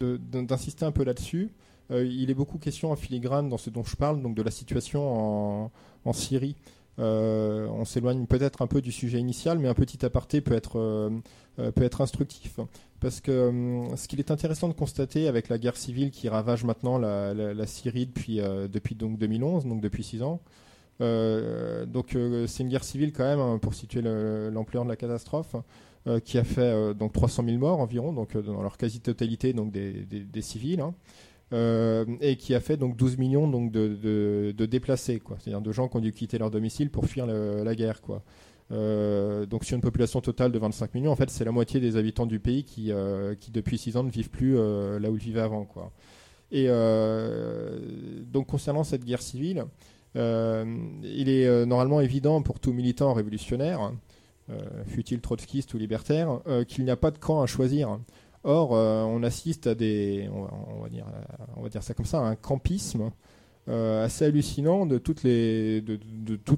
d'insister 0.00 0.84
un 0.84 0.92
peu 0.92 1.02
là-dessus. 1.04 1.50
Il 1.90 2.30
est 2.30 2.34
beaucoup 2.34 2.58
question 2.58 2.92
en 2.92 2.96
filigrane 2.96 3.48
dans 3.48 3.56
ce 3.56 3.70
dont 3.70 3.84
je 3.84 3.96
parle, 3.96 4.20
donc 4.20 4.34
de 4.34 4.42
la 4.42 4.50
situation 4.50 5.70
en 6.04 6.12
Syrie. 6.12 6.56
Euh, 6.98 7.68
on 7.68 7.84
s'éloigne 7.84 8.26
peut-être 8.26 8.62
un 8.62 8.66
peu 8.66 8.80
du 8.80 8.90
sujet 8.92 9.18
initial, 9.18 9.58
mais 9.58 9.68
un 9.68 9.74
petit 9.74 10.04
aparté 10.04 10.40
peut 10.40 10.54
être, 10.54 10.78
euh, 10.78 11.10
euh, 11.60 11.88
instructif. 12.00 12.58
Parce 13.00 13.20
que 13.20 13.86
ce 13.96 14.08
qu'il 14.08 14.18
est 14.18 14.30
intéressant 14.30 14.68
de 14.68 14.72
constater 14.72 15.28
avec 15.28 15.48
la 15.48 15.58
guerre 15.58 15.76
civile 15.76 16.10
qui 16.10 16.28
ravage 16.28 16.64
maintenant 16.64 16.98
la, 16.98 17.66
Syrie 17.66 18.06
depuis, 18.06 18.36
depuis 18.72 18.94
donc 18.96 19.18
2011, 19.18 19.66
donc 19.66 19.80
depuis 19.80 20.02
six 20.02 20.22
ans, 20.22 20.40
donc 21.00 22.16
c'est 22.46 22.62
une 22.62 22.68
guerre 22.68 22.82
civile 22.84 23.12
quand 23.12 23.24
même, 23.24 23.38
hein, 23.38 23.58
pour 23.62 23.74
situer 23.74 24.02
le- 24.02 24.50
l'ampleur 24.50 24.82
de 24.84 24.88
la 24.88 24.96
catastrophe, 24.96 25.54
qui 26.24 26.38
a 26.38 26.44
fait 26.44 26.94
donc 26.94 27.12
300 27.12 27.44
000 27.44 27.58
morts 27.58 27.78
environ, 27.78 28.12
dans 28.12 28.62
leur 28.62 28.76
quasi-totalité 28.76 29.52
donc 29.52 29.70
des 29.70 30.42
civils. 30.42 30.80
hein. 30.80 30.94
Euh, 31.54 32.04
et 32.20 32.36
qui 32.36 32.54
a 32.54 32.60
fait 32.60 32.76
donc 32.76 32.96
12 32.96 33.16
millions 33.16 33.48
donc 33.48 33.72
de, 33.72 34.52
déplacés. 34.66 35.22
C'est-à-dire 35.38 35.62
de 35.62 35.72
gens 35.72 35.88
qui 35.88 35.96
ont 35.96 36.00
dû 36.00 36.12
quitter 36.12 36.36
leur 36.38 36.50
domicile 36.50 36.90
pour 36.90 37.06
fuir 37.06 37.26
la 37.26 37.74
guerre, 37.74 38.00
quoi. 38.02 38.22
Euh, 38.70 39.46
donc 39.46 39.64
sur 39.64 39.76
une 39.76 39.80
population 39.80 40.20
totale 40.20 40.52
de 40.52 40.58
25 40.58 40.94
millions, 40.94 41.10
en 41.10 41.16
fait, 41.16 41.30
c'est 41.30 41.44
la 41.44 41.52
moitié 41.52 41.80
des 41.80 41.96
habitants 41.96 42.26
du 42.26 42.38
pays 42.38 42.64
qui, 42.64 42.92
euh, 42.92 43.34
qui 43.34 43.50
depuis 43.50 43.78
6 43.78 43.96
ans 43.96 44.02
ne 44.02 44.10
vivent 44.10 44.28
plus 44.28 44.56
là 44.56 45.10
où 45.10 45.16
ils 45.16 45.22
vivaient 45.22 45.40
avant, 45.40 45.64
quoi. 45.64 45.90
Et 46.50 46.66
donc 46.66 48.46
concernant 48.46 48.84
cette 48.84 49.04
guerre 49.04 49.22
civile, 49.22 49.64
il 50.14 51.28
est 51.28 51.66
normalement 51.66 52.02
évident 52.02 52.42
pour 52.42 52.60
tout 52.60 52.74
militant 52.74 53.14
révolutionnaire, 53.14 53.92
fut-il 54.86 55.20
trotskiste 55.20 55.72
ou 55.72 55.78
libertaire, 55.78 56.40
qu'il 56.66 56.84
n'y 56.84 56.90
a 56.90 56.96
pas 56.96 57.10
de 57.10 57.18
camp 57.18 57.40
à 57.40 57.46
choisir. 57.46 57.98
Or, 58.48 58.74
euh, 58.74 59.02
on 59.02 59.22
assiste 59.24 59.66
à 59.66 59.74
des, 59.74 60.26
on 60.32 60.80
va, 60.80 60.88
dire, 60.88 61.04
on 61.58 61.62
va 61.62 61.68
dire 61.68 61.82
ça 61.82 61.92
comme 61.92 62.06
ça, 62.06 62.20
un 62.20 62.34
campisme 62.34 63.10
euh, 63.68 64.02
assez 64.02 64.24
hallucinant 64.24 64.86
de 64.86 64.96
tout 64.96 65.16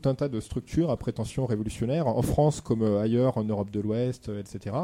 un 0.05 0.15
tas 0.15 0.29
de 0.29 0.39
structures 0.39 0.93
à 0.93 0.97
prétention 0.97 1.47
révolutionnaire, 1.47 2.07
en 2.07 2.23
France 2.23 2.61
comme 2.61 2.85
ailleurs, 2.99 3.39
en 3.39 3.43
Europe 3.43 3.73
de 3.73 3.81
l'Ouest, 3.81 4.29
euh, 4.29 4.41
etc. 4.41 4.77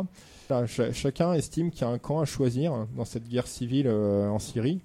Chacun 0.93 1.33
estime 1.35 1.70
qu'il 1.70 1.83
y 1.83 1.85
a 1.85 1.91
un 1.91 1.99
camp 1.99 2.18
à 2.18 2.25
choisir 2.25 2.89
dans 2.97 3.05
cette 3.05 3.28
guerre 3.28 3.47
civile 3.47 3.89
en 3.89 4.41
Syrie. 4.41 4.81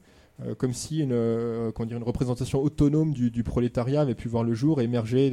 comme 0.59 0.73
si 0.73 0.99
une, 0.99 1.13
une 1.13 2.03
représentation 2.03 2.61
autonome 2.61 3.13
du, 3.13 3.43
prolétariat 3.43 4.01
avait 4.01 4.13
pu 4.13 4.27
voir 4.27 4.43
le 4.43 4.53
jour 4.53 4.79
émerger 4.79 5.31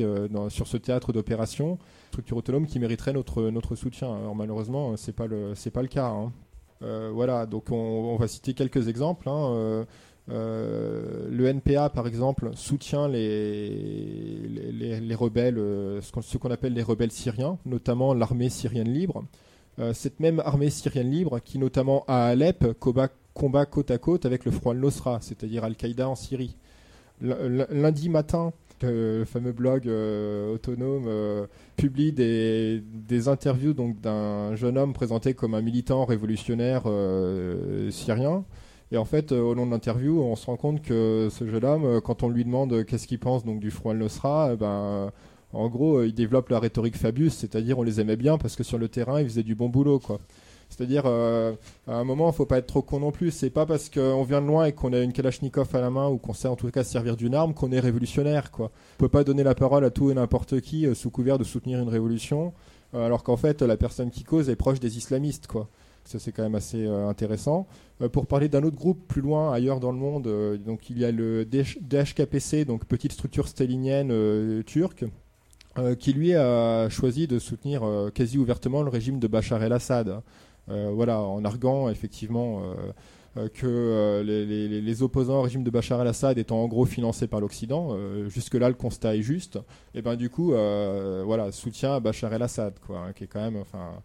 sur 0.49 0.67
ce 0.67 0.79
théâtre 0.79 1.13
d'opération, 1.13 1.79
structure 2.13 2.39
autonome 2.39 2.67
qui 2.67 2.79
mériterait 2.79 3.13
notre, 3.13 3.51
notre 3.51 3.77
soutien. 3.77 4.17
Alors 4.17 4.35
malheureusement, 4.35 4.97
c'est 4.97 5.15
pas 5.15 5.27
le 5.27 5.53
pas 5.71 5.83
le 5.83 5.89
cas. 5.89 6.07
hein. 6.09 6.33
Euh, 6.83 7.11
voilà, 7.13 7.47
donc 7.47 7.71
on, 7.71 8.17
va 8.17 8.29
citer 8.29 8.55
quelques 8.55 8.89
exemples. 8.89 9.29
hein. 9.29 9.53
Euh, 9.53 9.85
euh, 10.31 11.27
le 11.31 11.47
NPA, 11.47 11.89
par 11.89 12.07
exemple, 12.07 12.51
soutient 12.55 13.09
les, 13.09 13.69
les, 14.49 14.73
les- 14.73 15.01
les 15.01 15.15
rebelles, 15.15 15.57
ce 16.03 16.37
qu'on 16.39 16.51
appelle 16.51 16.75
les 16.75 16.83
rebelles 16.83 17.11
syriens, 17.13 17.59
notamment 17.65 18.15
l'armée 18.15 18.49
syrienne 18.51 18.93
libre. 18.93 19.25
Cette 19.93 20.19
même 20.19 20.41
armée 20.45 20.71
syrienne 20.71 21.09
libre 21.11 21.39
qui, 21.39 21.57
notamment 21.57 22.05
à 22.09 22.25
Alep, 22.27 22.73
combat, 22.81 23.09
combat 23.33 23.65
côte 23.65 23.93
à 23.93 23.99
côte 23.99 24.27
avec 24.27 24.45
le 24.45 24.51
Front 24.51 24.71
al-Nosra, 24.73 25.19
c'est-à-dire 25.23 25.63
Al-Qaïda 25.63 26.09
en 26.09 26.17
Syrie. 26.17 26.57
Lundi 27.21 28.09
matin, 28.09 28.53
le 28.83 29.25
fameux 29.25 29.53
blog 29.53 29.87
euh, 29.87 30.55
autonome 30.55 31.05
euh, 31.07 31.47
publie 31.77 32.13
des, 32.13 32.83
des 32.83 33.29
interviews 33.29 33.73
donc 33.73 34.01
d'un 34.01 34.55
jeune 34.57 34.79
homme 34.79 34.93
présenté 34.93 35.35
comme 35.35 35.55
un 35.55 35.63
militant 35.63 36.05
révolutionnaire 36.05 36.83
euh, 36.87 37.91
syrien. 37.91 38.45
Et 38.91 38.97
en 38.97 39.05
fait, 39.05 39.33
au 39.33 39.53
long 39.53 39.67
de 39.67 39.71
l'interview, 39.71 40.23
on 40.23 40.35
se 40.35 40.47
rend 40.47 40.57
compte 40.57 40.81
que 40.81 41.29
ce 41.31 41.47
jeune 41.47 41.65
homme, 41.65 42.01
quand 42.01 42.23
on 42.23 42.31
lui 42.31 42.45
demande 42.45 42.85
qu'est-ce 42.87 43.07
qu'il 43.07 43.19
pense 43.19 43.45
donc 43.45 43.61
du 43.61 43.71
Front 43.71 43.91
al-Nosra, 43.91 44.53
eh 44.55 44.57
ben, 44.57 45.13
En 45.53 45.69
gros, 45.69 46.03
ils 46.03 46.15
développent 46.15 46.49
la 46.49 46.59
rhétorique 46.59 46.97
Fabius, 46.97 47.35
c'est-à-dire 47.35 47.79
on 47.79 47.83
les 47.83 48.01
aimait 48.01 48.17
bien 48.17 48.39
parce 48.39 48.57
que 48.57 48.63
sur 48.63 48.79
le 48.79 48.89
terrain, 48.89 49.21
ils 49.21 49.29
faisaient 49.29 49.43
du 49.43 49.55
bon 49.55 49.69
boulot, 49.69 49.99
quoi. 49.99 50.21
C'est-à-dire, 50.69 51.05
euh, 51.07 51.55
à 51.87 51.95
un 51.95 52.05
moment, 52.05 52.31
il 52.31 52.35
faut 52.35 52.47
pas 52.47 52.59
être 52.59 52.67
trop 52.67 52.83
con 52.83 53.01
non 53.01 53.11
plus. 53.11 53.31
C'est 53.31 53.51
pas 53.51 53.67
parce 53.67 53.89
qu'on 53.89 54.23
vient 54.23 54.41
de 54.41 54.47
loin 54.47 54.67
et 54.67 54.73
qu'on 54.73 54.93
a 54.93 55.01
une 55.01 55.13
Kalachnikov 55.13 55.75
à 55.75 55.81
la 55.81 55.91
main 55.91 56.09
ou 56.09 56.19
qu'on 56.19 56.35
sait 56.35 56.49
en 56.49 56.57
tout 56.57 56.71
cas 56.71 56.85
servir 56.85 57.17
d'une 57.17 57.35
arme 57.35 57.55
qu'on 57.55 57.73
est 57.73 57.81
révolutionnaire, 57.81 58.51
quoi. 58.51 58.71
On 58.97 58.99
peut 58.99 59.09
pas 59.09 59.25
donner 59.25 59.43
la 59.43 59.55
parole 59.55 59.85
à 59.85 59.91
tout 59.91 60.11
et 60.11 60.15
n'importe 60.15 60.61
qui 60.61 60.87
euh, 60.87 60.95
sous 60.95 61.11
couvert 61.11 61.39
de 61.39 61.45
soutenir 61.45 61.81
une 61.81 61.89
révolution, 61.89 62.53
euh, 62.95 63.05
alors 63.05 63.23
qu'en 63.23 63.37
fait, 63.37 63.63
la 63.63 63.77
personne 63.77 64.11
qui 64.11 64.25
cause 64.25 64.49
est 64.51 64.57
proche 64.57 64.81
des 64.81 64.99
islamistes, 64.99 65.47
quoi. 65.47 65.69
Ça, 66.05 66.19
c'est 66.19 66.33
quand 66.33 66.43
même 66.43 66.55
assez 66.55 66.87
intéressant. 66.87 67.67
Pour 68.13 68.27
parler 68.27 68.49
d'un 68.49 68.63
autre 68.63 68.77
groupe 68.77 69.07
plus 69.09 69.21
loin, 69.21 69.53
ailleurs 69.53 69.79
dans 69.79 69.93
le 69.93 69.99
monde, 69.99 70.27
donc 70.65 70.89
il 70.89 70.99
y 70.99 71.05
a 71.05 71.13
le 71.13 71.45
DH 71.45 71.81
DHKPC, 71.83 72.65
donc 72.65 72.87
petite 72.87 73.13
structure 73.13 73.47
stalinienne 73.47 74.63
turque, 74.65 75.05
qui 75.99 76.15
lui 76.15 76.35
a 76.35 76.89
choisi 76.89 77.27
de 77.27 77.39
soutenir 77.39 77.83
quasi 78.15 78.39
ouvertement 78.39 78.83
le 78.83 78.89
régime 78.89 79.19
de 79.19 79.27
Bachar 79.27 79.63
el-Assad. 79.63 80.23
Euh, 80.71 80.91
voilà, 80.93 81.21
en 81.21 81.45
arguant 81.45 81.89
effectivement 81.89 82.61
euh, 82.63 82.75
euh, 83.37 83.49
que 83.49 84.23
les, 84.25 85.03
opposants 85.03 85.39
au 85.39 85.43
régime 85.43 85.65
de 85.65 85.71
Bachar 85.71 86.01
el-Assad 86.03 86.39
étant 86.39 86.63
en 86.63 86.69
gros 86.69 86.85
financés 86.85 87.27
par 87.27 87.41
l'Occident, 87.41 87.97
jusque-là 88.29 88.69
le 88.69 88.75
constat 88.75 89.17
est 89.17 89.23
juste, 89.23 89.59
et 89.95 90.03
ben 90.03 90.17
du 90.17 90.29
coup, 90.29 90.49
voilà, 90.49 91.53
soutien 91.53 91.95
à 91.95 92.01
Bachar 92.01 92.33
el-Assad, 92.33 92.75
quoi, 92.85 92.99
hein, 92.99 93.13
qui 93.13 93.25
est 93.25 93.27
quand 93.29 93.41
même, 93.41 93.57
enfin, 93.57 94.03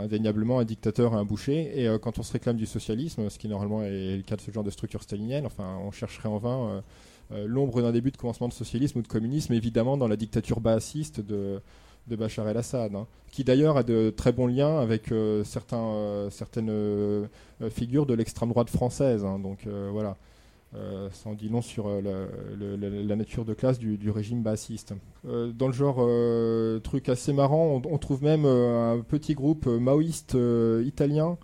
indéniablement 0.00 0.58
un 0.58 0.64
dictateur 0.64 1.12
et 1.12 1.16
un 1.16 1.24
boucher. 1.24 1.80
Et 1.80 1.98
quand 2.00 2.18
on 2.18 2.22
se 2.22 2.32
réclame 2.32 2.56
du 2.56 2.66
socialisme, 2.66 3.28
ce 3.30 3.38
qui 3.38 3.46
normalement 3.46 3.82
est 3.82 4.16
le 4.16 4.22
cas 4.22 4.36
de 4.36 4.40
ce 4.40 4.50
genre 4.50 4.64
de 4.64 4.70
structure 4.70 5.02
stalinienne, 5.02 5.46
enfin, 5.46 5.78
on 5.84 5.92
chercherait 5.92 6.28
en 6.28 6.38
vain 6.38 6.82
l'ombre 7.30 7.82
d'un 7.82 7.92
début 7.92 8.10
de 8.10 8.16
commencement 8.16 8.48
de 8.48 8.52
socialisme 8.52 8.98
ou 8.98 9.02
de 9.02 9.08
communisme, 9.08 9.52
évidemment 9.52 9.96
dans 9.96 10.08
la 10.08 10.16
dictature 10.16 10.60
baassiste 10.60 11.20
de, 11.20 11.60
de 12.06 12.16
Bachar 12.16 12.48
el-Assad, 12.48 12.94
hein, 12.94 13.06
qui 13.30 13.44
d'ailleurs 13.44 13.76
a 13.76 13.82
de 13.82 14.12
très 14.16 14.32
bons 14.32 14.46
liens 14.46 14.78
avec 14.78 15.10
euh, 15.10 15.42
euh, 15.72 16.30
certaines 16.30 16.70
euh, 16.70 17.26
figures 17.70 18.06
de 18.06 18.14
l'extrême 18.14 18.50
droite 18.50 18.70
française. 18.70 19.24
hein. 19.24 19.38
donc 19.38 19.66
voilà, 19.92 20.16
ça 20.72 21.30
en 21.30 21.34
dit 21.34 21.48
long 21.48 21.62
sur 21.62 21.88
la, 21.88 23.16
nature 23.16 23.44
de 23.44 23.54
classe 23.54 23.78
du, 23.78 24.10
régime 24.10 24.42
baassiste. 24.42 24.94
Euh, 25.26 25.52
dans 25.52 25.66
le 25.66 25.72
genre 25.72 26.06
truc 26.82 27.08
assez 27.08 27.32
marrant, 27.32 27.80
on, 27.84 27.98
trouve 27.98 28.22
même 28.22 28.44
un 28.44 29.00
petit 29.00 29.34
groupe 29.34 29.66
maoïste 29.66 30.36
italien 30.84 31.38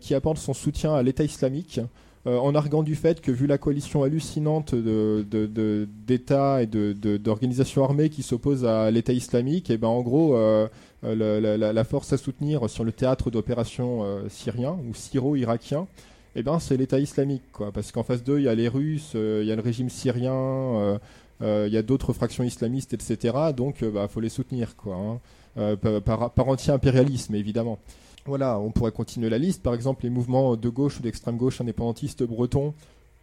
qui 0.00 0.14
apporte 0.14 0.38
son 0.38 0.54
soutien 0.54 0.94
à 0.94 1.02
l'État 1.02 1.24
islamique 1.24 1.80
en 2.26 2.54
arguant 2.54 2.82
du 2.82 2.94
fait 2.96 3.20
que 3.20 3.30
vu 3.30 3.46
la 3.46 3.58
coalition 3.58 4.02
hallucinante 4.02 4.74
de- 4.74 5.24
de- 5.30 5.46
de- 5.46 5.88
d'États 6.06 6.62
et 6.62 6.66
d'organisations 6.66 7.84
armées 7.84 8.08
qui 8.08 8.22
s'opposent 8.22 8.64
à 8.64 8.90
l'État 8.90 9.12
islamique, 9.12 9.70
et 9.70 9.76
ben 9.78 9.88
en 9.88 10.02
gros 10.02 10.36
euh, 10.36 10.66
euh, 11.04 11.56
la, 11.72 11.84
force 11.84 12.12
à 12.12 12.16
soutenir 12.16 12.68
sur 12.68 12.84
le 12.84 12.92
théâtre 12.92 13.30
d'opération 13.30 14.00
euh, 14.04 14.28
syrien 14.28 14.76
ou 14.88 14.94
syro-irakien, 14.94 15.86
et 16.34 16.42
ben 16.42 16.58
c'est 16.58 16.76
l'État 16.76 16.98
islamique 16.98 17.42
quoi, 17.52 17.70
parce 17.72 17.92
qu'en 17.92 18.02
face 18.02 18.22
d'eux 18.24 18.38
il 18.38 18.44
y 18.44 18.48
a 18.48 18.54
les 18.54 18.68
Russes, 18.68 19.12
euh, 19.14 19.40
il 19.42 19.48
y 19.48 19.52
a 19.52 19.56
le 19.56 19.62
régime 19.62 19.88
syrien, 19.90 20.34
euh, 20.34 20.98
euh, 21.42 21.64
il 21.68 21.72
y 21.74 21.76
a 21.76 21.82
d'autres 21.82 22.12
fractions 22.12 22.44
islamistes, 22.44 22.92
etc. 22.94 23.34
Donc 23.56 23.76
il 23.82 23.90
bah, 23.90 24.08
faut 24.08 24.20
les 24.20 24.30
soutenir 24.30 24.74
quoi, 24.76 24.96
hein. 24.96 25.20
Euh, 25.58 25.74
par, 25.76 26.02
par- 26.02 26.30
par 26.32 26.48
anti-impérialisme 26.48 27.34
évidemment. 27.34 27.78
Voilà, 28.26 28.58
on 28.58 28.72
pourrait 28.72 28.92
continuer 28.92 29.30
la 29.30 29.38
liste. 29.38 29.62
Par 29.62 29.74
exemple, 29.74 30.02
les 30.02 30.10
mouvements 30.10 30.56
de 30.56 30.68
gauche 30.68 30.98
ou 30.98 31.02
d'extrême 31.02 31.36
gauche 31.36 31.60
indépendantistes 31.60 32.24
bretons, 32.24 32.74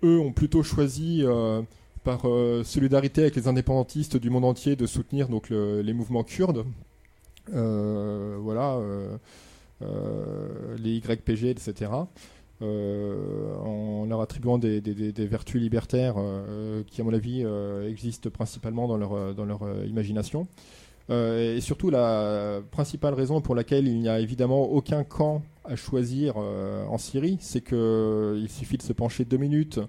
eux, 0.03 0.19
ont 0.19 0.31
plutôt 0.31 0.63
choisi, 0.63 1.21
euh, 1.23 1.61
par 2.03 2.21
euh, 2.25 2.63
solidarité 2.63 3.21
avec 3.21 3.35
les 3.35 3.47
indépendantistes 3.47 4.17
du 4.17 4.29
monde 4.29 4.45
entier, 4.45 4.75
de 4.75 4.85
soutenir 4.85 5.27
les 5.49 5.93
mouvements 5.93 6.23
kurdes. 6.23 6.65
Euh, 7.53 8.37
voilà, 8.39 8.79
les 9.81 10.95
YPG, 10.97 11.49
etc. 11.49 11.91
en 12.61 14.05
leur 14.07 14.21
attribuant 14.21 14.57
des, 14.57 15.13
vertus 15.17 15.59
libertaires 15.59 16.15
qui, 16.87 17.01
à 17.01 17.03
mon 17.03 17.13
avis, 17.13 17.45
existent 17.85 18.29
principalement 18.29 18.87
dans 18.87 18.97
leur, 18.97 19.85
imagination. 19.85 20.47
Euh, 21.09 21.57
et 21.57 21.61
surtout, 21.61 21.89
la 21.89 22.61
principale 22.71 23.13
raison 23.13 23.41
pour 23.41 23.55
laquelle 23.55 23.87
il 23.87 23.99
n'y 23.99 24.09
a 24.09 24.19
évidemment 24.19 24.63
aucun 24.63 25.03
camp 25.03 25.41
à 25.65 25.75
choisir 25.75 26.35
euh, 26.37 26.85
en 26.85 26.97
Syrie, 26.97 27.37
c'est 27.39 27.61
que 27.61 28.37
il 28.41 28.49
suffit 28.49 28.77
de 28.77 28.81
se 28.83 28.93
pencher 28.93 29.25
deux 29.25 29.37
minutes 29.37 29.79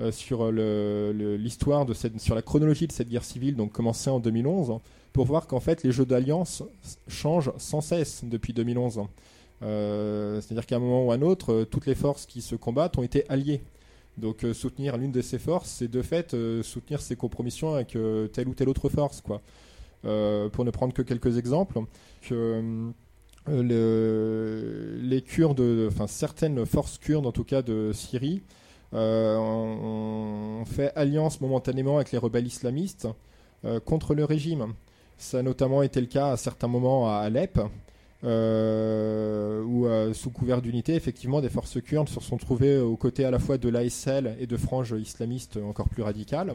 euh, 0.00 0.12
sur 0.12 0.50
l'histoire 0.50 1.86
de 1.86 1.94
cette, 1.94 2.20
sur 2.20 2.34
la 2.34 2.42
chronologie 2.42 2.86
de 2.86 2.92
cette 2.92 3.08
guerre 3.08 3.24
civile, 3.24 3.56
donc 3.56 3.72
commencée 3.72 4.10
en 4.10 4.20
2011, 4.20 4.78
pour 5.12 5.26
voir 5.26 5.46
qu'en 5.46 5.60
fait 5.60 5.82
les 5.82 5.92
jeux 5.92 6.06
d'alliance 6.06 6.62
changent 7.08 7.52
sans 7.58 7.80
cesse 7.80 8.22
depuis 8.24 8.52
2011. 8.52 9.02
Euh, 9.62 10.40
C'est-à-dire 10.40 10.66
qu'à 10.66 10.76
un 10.76 10.80
moment 10.80 11.06
ou 11.06 11.12
à 11.12 11.14
un 11.14 11.22
autre, 11.22 11.52
euh, 11.52 11.64
toutes 11.64 11.86
les 11.86 11.94
forces 11.94 12.26
qui 12.26 12.42
se 12.42 12.56
combattent 12.56 12.98
ont 12.98 13.02
été 13.02 13.24
alliées. 13.28 13.62
Donc 14.18 14.44
euh, 14.44 14.52
soutenir 14.52 14.96
l'une 14.96 15.12
de 15.12 15.22
ces 15.22 15.38
forces, 15.38 15.70
c'est 15.70 15.88
de 15.88 16.02
fait 16.02 16.34
euh, 16.34 16.62
soutenir 16.62 17.00
ses 17.00 17.16
compromissions 17.16 17.74
avec 17.74 17.96
euh, 17.96 18.28
telle 18.28 18.48
ou 18.48 18.54
telle 18.54 18.68
autre 18.68 18.88
force, 18.88 19.20
quoi. 19.20 19.40
Euh, 20.04 20.48
pour 20.48 20.64
ne 20.64 20.70
prendre 20.70 20.92
que 20.92 21.02
quelques 21.02 21.38
exemples, 21.38 21.78
euh, 22.32 22.90
le- 23.48 24.98
les 25.00 25.22
Kurdes, 25.22 25.90
certaines 26.08 26.66
forces 26.66 26.98
kurdes 26.98 27.26
en 27.26 27.32
tout 27.32 27.44
cas 27.44 27.62
de 27.62 27.92
Syrie, 27.92 28.42
euh, 28.94 29.36
ont, 29.38 30.64
fait 30.64 30.92
alliance 30.96 31.40
momentanément 31.40 31.96
avec 31.96 32.12
les 32.12 32.18
rebelles 32.18 32.46
islamistes 32.46 33.08
contre 33.84 34.14
le 34.14 34.24
régime. 34.24 34.74
Ça 35.18 35.38
a 35.38 35.42
notamment 35.42 35.82
été 35.82 36.00
le 36.00 36.08
cas 36.08 36.32
à 36.32 36.36
certains 36.36 36.66
moments 36.66 37.08
à 37.08 37.18
Alep, 37.18 37.60
où 38.24 39.86
sous 40.14 40.30
couvert 40.30 40.60
d'unité, 40.62 40.94
effectivement, 40.94 41.40
des 41.40 41.48
forces 41.48 41.80
kurdes 41.80 42.08
se 42.08 42.20
sont 42.20 42.38
trouvées 42.38 42.78
aux 42.78 42.96
côtés 42.96 43.24
à 43.24 43.30
la 43.30 43.38
fois 43.38 43.56
de 43.58 43.68
l'ASL 43.68 44.36
et 44.40 44.46
de 44.46 44.56
franges 44.56 44.94
islamistes 44.98 45.58
encore 45.64 45.88
plus 45.88 46.02
radicales. 46.02 46.54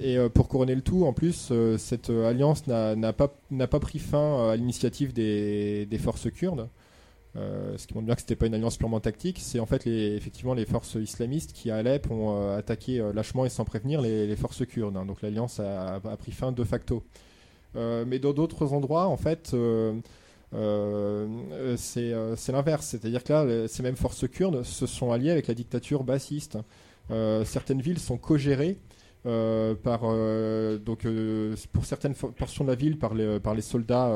Et 0.00 0.16
euh, 0.16 0.28
pour 0.28 0.48
couronner 0.48 0.74
le 0.74 0.82
tout, 0.82 1.04
en 1.04 1.12
plus, 1.12 1.48
euh, 1.50 1.76
cette 1.76 2.10
euh, 2.10 2.28
alliance 2.28 2.66
n'a 2.66 3.12
pas, 3.12 3.28
pas 3.28 3.80
pris 3.80 3.98
fin 3.98 4.50
à 4.50 4.56
l'initiative 4.56 5.12
des, 5.12 5.86
des 5.86 5.98
forces 5.98 6.30
kurdes. 6.30 6.68
Ce 7.34 7.86
qui 7.86 7.94
montre 7.94 8.04
bien 8.04 8.14
que 8.14 8.20
c'était 8.20 8.36
pas 8.36 8.44
une 8.46 8.52
alliance 8.52 8.76
purement 8.76 9.00
tactique, 9.00 9.38
c'est 9.40 9.58
en 9.58 9.64
fait 9.64 9.86
les, 9.86 10.16
effectivement 10.16 10.52
les 10.52 10.66
forces 10.66 10.96
islamistes 10.96 11.54
qui 11.54 11.70
à 11.70 11.76
Alep 11.76 12.10
ont 12.10 12.54
attaqué 12.54 12.98
lâchement 13.14 13.46
et 13.46 13.48
sans 13.48 13.64
prévenir 13.64 14.02
les, 14.02 14.36
forces 14.36 14.66
kurdes. 14.66 14.98
hein. 14.98 15.06
Donc 15.06 15.22
l'alliance 15.22 15.58
a, 15.58 15.94
a 15.94 16.16
pris 16.18 16.32
fin 16.32 16.52
de 16.52 16.62
facto. 16.62 17.02
Mais 17.74 18.18
dans 18.18 18.34
d'autres 18.34 18.74
endroits, 18.74 19.06
en 19.06 19.16
fait, 19.16 19.56
c'est 21.76 22.52
l'inverse. 22.52 22.86
C'est-à-dire 22.86 23.24
que 23.24 23.32
là, 23.32 23.66
ces 23.66 23.82
mêmes 23.82 23.96
forces 23.96 24.28
kurdes 24.28 24.62
se 24.62 24.86
sont 24.86 25.10
alliées 25.10 25.30
avec 25.30 25.46
la 25.46 25.54
dictature 25.54 26.04
bassiste. 26.04 26.58
Certaines 27.08 27.80
villes 27.80 27.98
sont 27.98 28.18
co-gérées 28.18 28.76
euh, 29.24 29.74
par 29.74 30.00
euh, 30.04 30.78
donc 30.78 31.04
euh, 31.04 31.54
pour 31.72 31.84
certaines 31.84 32.14
portions 32.14 32.64
de 32.64 32.70
la 32.70 32.74
ville 32.74 32.98
par 32.98 33.14
les 33.14 33.38
par 33.40 33.54
les 33.54 33.62
soldats 33.62 34.10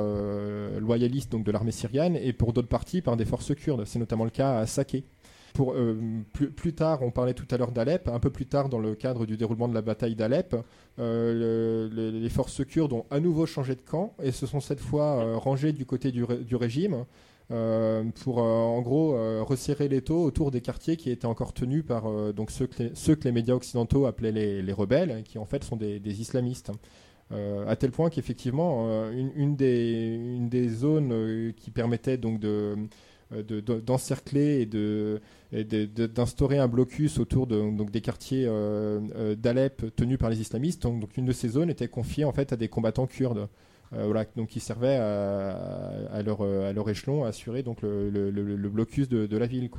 loyalistes 0.80 1.30
donc 1.30 1.44
de 1.44 1.52
l'armée 1.52 1.72
syrienne 1.72 2.16
et 2.16 2.32
pour 2.32 2.52
d'autres 2.52 2.68
parties 2.68 3.02
par 3.02 3.16
des 3.16 3.24
forces 3.24 3.54
kurdes. 3.54 3.84
C'est 3.84 3.98
notamment 3.98 4.24
le 4.24 4.30
cas 4.30 4.58
à 4.58 4.66
Saké. 4.66 5.04
Pour, 5.54 5.74
plus, 6.34 6.50
plus 6.50 6.74
tard, 6.74 7.00
on 7.00 7.10
parlait 7.10 7.32
tout 7.32 7.46
à 7.50 7.56
l'heure 7.56 7.72
d'Alep, 7.72 8.08
un 8.08 8.20
peu 8.20 8.28
plus 8.28 8.44
tard 8.44 8.68
dans 8.68 8.78
le 8.78 8.94
cadre 8.94 9.24
du 9.24 9.38
déroulement 9.38 9.68
de 9.68 9.72
la 9.74 9.80
bataille 9.80 10.14
d'Alep, 10.14 10.54
le- 10.98 11.88
le- 11.90 12.10
les 12.10 12.28
forces 12.28 12.62
kurdes 12.66 12.92
ont 12.92 13.06
à 13.10 13.20
nouveau 13.20 13.46
changé 13.46 13.74
de 13.74 13.80
camp 13.80 14.14
et 14.22 14.32
se 14.32 14.44
sont 14.46 14.60
cette 14.60 14.80
fois 14.80 15.36
rangées 15.38 15.72
du 15.72 15.86
côté 15.86 16.12
du, 16.12 16.26
du 16.44 16.56
régime 16.56 17.06
pour 17.48 18.40
euh, 18.40 18.42
en 18.42 18.82
gros 18.82 19.14
euh, 19.14 19.42
resserrer 19.42 19.88
les 19.88 20.02
taux 20.02 20.22
autour 20.24 20.50
des 20.50 20.60
quartiers 20.60 20.96
qui 20.96 21.10
étaient 21.10 21.26
encore 21.26 21.52
tenus 21.52 21.84
par 21.86 22.08
euh, 22.10 22.32
ceux 22.48 22.66
que, 22.66 23.24
les, 23.24 23.32
médias 23.32 23.54
occidentaux 23.54 24.06
appelaient 24.06 24.32
les, 24.32 24.62
les 24.62 24.72
rebelles, 24.72 25.22
qui 25.24 25.38
en 25.38 25.44
fait 25.44 25.62
sont 25.64 25.76
des, 25.76 26.00
islamistes. 26.20 26.72
Euh, 27.32 27.66
à 27.68 27.74
tel 27.76 27.90
point 27.90 28.08
qu'effectivement, 28.10 28.86
euh, 28.88 29.12
une, 29.34 29.56
des, 29.56 30.68
zones 30.68 31.12
euh, 31.12 31.52
qui 31.56 31.70
permettait 31.70 32.16
donc 32.18 32.38
de 32.40 32.76
euh, 33.32 33.42
de- 33.42 33.58
de- 33.60 33.80
d'encercler 33.80 34.60
et 35.52 35.64
d'instaurer 36.08 36.58
un 36.58 36.68
blocus 36.68 37.18
autour 37.18 37.48
de, 37.48 37.56
donc 37.76 37.90
des 37.90 38.00
quartiers 38.00 38.44
euh, 38.46 39.00
euh, 39.16 39.34
d'Alep 39.34 39.94
tenus 39.96 40.18
par 40.18 40.30
les 40.30 40.40
islamistes. 40.40 40.82
Donc 40.84 41.16
une 41.16 41.24
de 41.26 41.32
ces 41.32 41.48
zones 41.48 41.68
était 41.70 41.88
confiée 41.88 42.24
en 42.24 42.32
fait 42.32 42.52
à 42.52 42.56
des 42.56 42.68
combattants 42.68 43.06
kurdes. 43.08 43.48
Euh, 43.92 44.24
donc 44.34 44.48
qui 44.48 44.60
servaient 44.60 44.96
à, 44.96 46.22
leur, 46.22 46.88
échelon 46.88 47.24
à 47.24 47.28
assurer 47.28 47.62
donc 47.62 47.82
le, 47.82 48.68
blocus 48.68 49.08
de, 49.08 49.26
de 49.26 49.36
la 49.36 49.46
ville. 49.46 49.70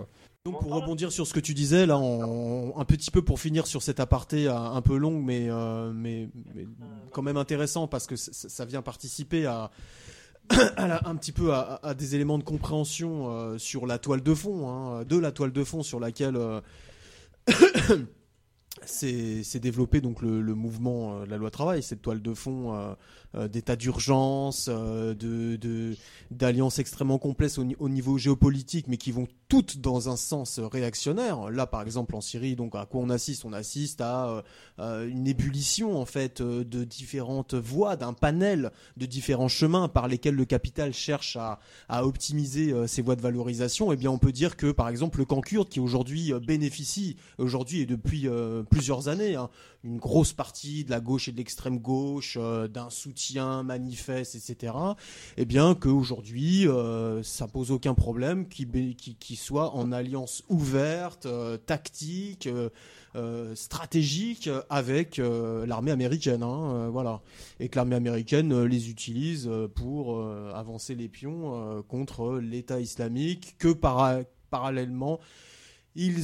Donc 0.46 0.62
pour 0.62 0.74
rebondir 0.74 1.12
sur 1.12 1.28
ce 1.28 1.34
que 1.34 1.40
tu 1.40 1.54
disais 1.54 1.86
là, 1.86 1.96
un 1.96 2.86
petit 2.86 3.12
peu 3.12 3.22
pour 3.22 3.40
finir 3.40 3.68
sur 3.68 3.84
cette 3.84 4.00
aparté 4.00 4.48
euh, 4.48 4.56
un 4.56 4.82
peu 4.82 4.98
mais, 4.98 5.48
euh, 5.50 5.92
mais, 5.94 6.30
quand 7.12 7.22
même 7.22 7.38
intéressant 7.38 7.88
parce 7.88 8.08
que 8.08 8.16
ça 8.16 8.66
vient 8.66 8.82
participer 8.82 9.46
à, 9.46 9.72
un 10.78 11.16
petit 11.18 11.34
peu 11.34 11.54
à, 11.54 11.94
des 11.98 12.16
éléments 12.16 12.38
de 12.38 12.44
compréhension 12.44 13.58
sur 13.58 13.86
la 13.86 13.98
toile 13.98 14.24
de 14.24 14.34
fond, 14.34 14.70
hein, 14.70 15.04
de 15.04 15.18
la 15.18 15.32
toile 15.34 15.52
de 15.52 15.64
fond 15.64 15.84
sur 15.84 16.00
laquelle 16.00 16.38
c'est 18.86 19.60
développé 19.60 20.02
donc 20.02 20.22
le, 20.22 20.42
le 20.42 20.56
mouvement 20.56 21.20
euh, 21.20 21.26
la 21.26 21.38
loi 21.38 21.52
travail 21.52 21.82
cette 21.82 22.02
toile 22.02 22.22
de 22.22 22.34
fond 22.34 22.96
d'état 23.36 23.76
d'urgence 23.76 24.70
euh, 24.70 25.14
de 25.14 25.96
d'alliances 26.32 26.80
extrêmement 26.80 27.18
complexes 27.20 27.58
au, 27.58 27.64
ni- 27.64 27.76
au 27.80 27.90
niveau 27.90 28.18
géopolitique 28.18 28.88
mais 28.88 28.98
qui 28.98 29.12
vont 29.12 29.28
toutes 29.50 29.80
dans 29.80 30.10
un 30.10 30.18
sens 30.18 30.60
réactionnaire. 30.60 31.50
Là 31.50 31.68
par 31.68 31.82
exemple 31.82 32.16
en 32.16 32.22
Syrie 32.22 32.56
donc 32.56 32.76
à 32.76 32.86
quoi 32.86 33.02
on 33.02 33.10
assiste? 33.10 33.46
On 33.46 33.54
assiste 33.54 34.02
à 34.02 34.28
euh, 34.30 34.42
euh, 34.80 35.08
une 35.10 35.28
ébullition 35.28 36.00
en 36.00 36.06
fait 36.06 36.42
euh, 36.42 36.64
de 36.64 36.84
différentes 36.84 37.54
voies 37.54 37.96
d'un 37.96 38.14
panel 38.14 38.72
de 38.98 39.06
différents 39.06 39.48
chemins 39.50 39.88
par 39.88 40.08
lesquels 40.08 40.36
le 40.36 40.46
capital 40.46 40.94
cherche 40.94 41.36
à 41.36 41.60
à 41.90 42.06
optimiser 42.06 42.72
euh, 42.72 42.88
ses 42.88 43.02
voies 43.02 43.16
de 43.16 43.22
valorisation, 43.22 43.92
eh 43.92 43.98
bien 43.98 44.12
on 44.12 44.20
peut 44.20 44.32
dire 44.32 44.56
que 44.58 44.72
par 44.72 44.90
exemple 44.90 45.20
le 45.20 45.26
camp 45.26 45.42
kurde 45.42 45.70
qui 45.70 45.80
aujourd'hui 45.80 46.34
euh, 46.34 46.40
bénéficie 46.40 47.18
aujourd'hui 47.38 47.82
et 47.82 47.86
depuis 47.86 48.28
euh, 48.28 48.64
plusieurs 48.64 49.08
années 49.10 49.36
hein, 49.36 49.50
une 49.84 49.98
grosse 49.98 50.34
partie 50.34 50.84
de 50.84 50.90
la 50.90 51.00
gauche 51.00 51.28
et 51.28 51.32
de 51.32 51.38
l'extrême 51.38 51.80
gauche 51.80 52.38
euh, 52.40 52.68
d'un 52.68 52.90
soutien 52.90 53.17
manifeste 53.64 54.36
etc. 54.36 54.74
Eh 55.38 55.46
bien 55.46 55.76
qu'aujourd'hui 55.76 56.68
euh, 56.68 57.24
ça 57.24 57.48
pose 57.48 57.72
aucun 57.72 57.94
problème 57.94 58.48
qui 58.48 58.68
qui, 59.20 59.36
soit 59.36 59.74
en 59.76 59.92
alliance 59.92 60.44
ouverte, 60.50 61.26
euh, 61.26 61.58
tactique. 61.58 62.48
euh, 62.48 62.70
euh, 63.16 63.56
stratégique 63.56 64.48
avec 64.70 65.18
l'armée 65.18 65.90
américaine, 65.92 66.44
hein, 66.44 66.90
voilà, 66.90 67.22
et 67.60 67.68
que 67.68 67.76
l'armée 67.78 67.96
américaine 67.96 68.64
les 68.66 68.90
utilise 68.92 69.50
pour 69.74 70.22
avancer 70.54 70.94
les 70.94 71.08
pions 71.08 71.84
contre 71.88 72.38
l'État 72.38 72.80
islamique, 72.80 73.56
que 73.58 73.70
para- 73.74 74.20
parallèlement 74.52 75.20
ils, 75.96 76.20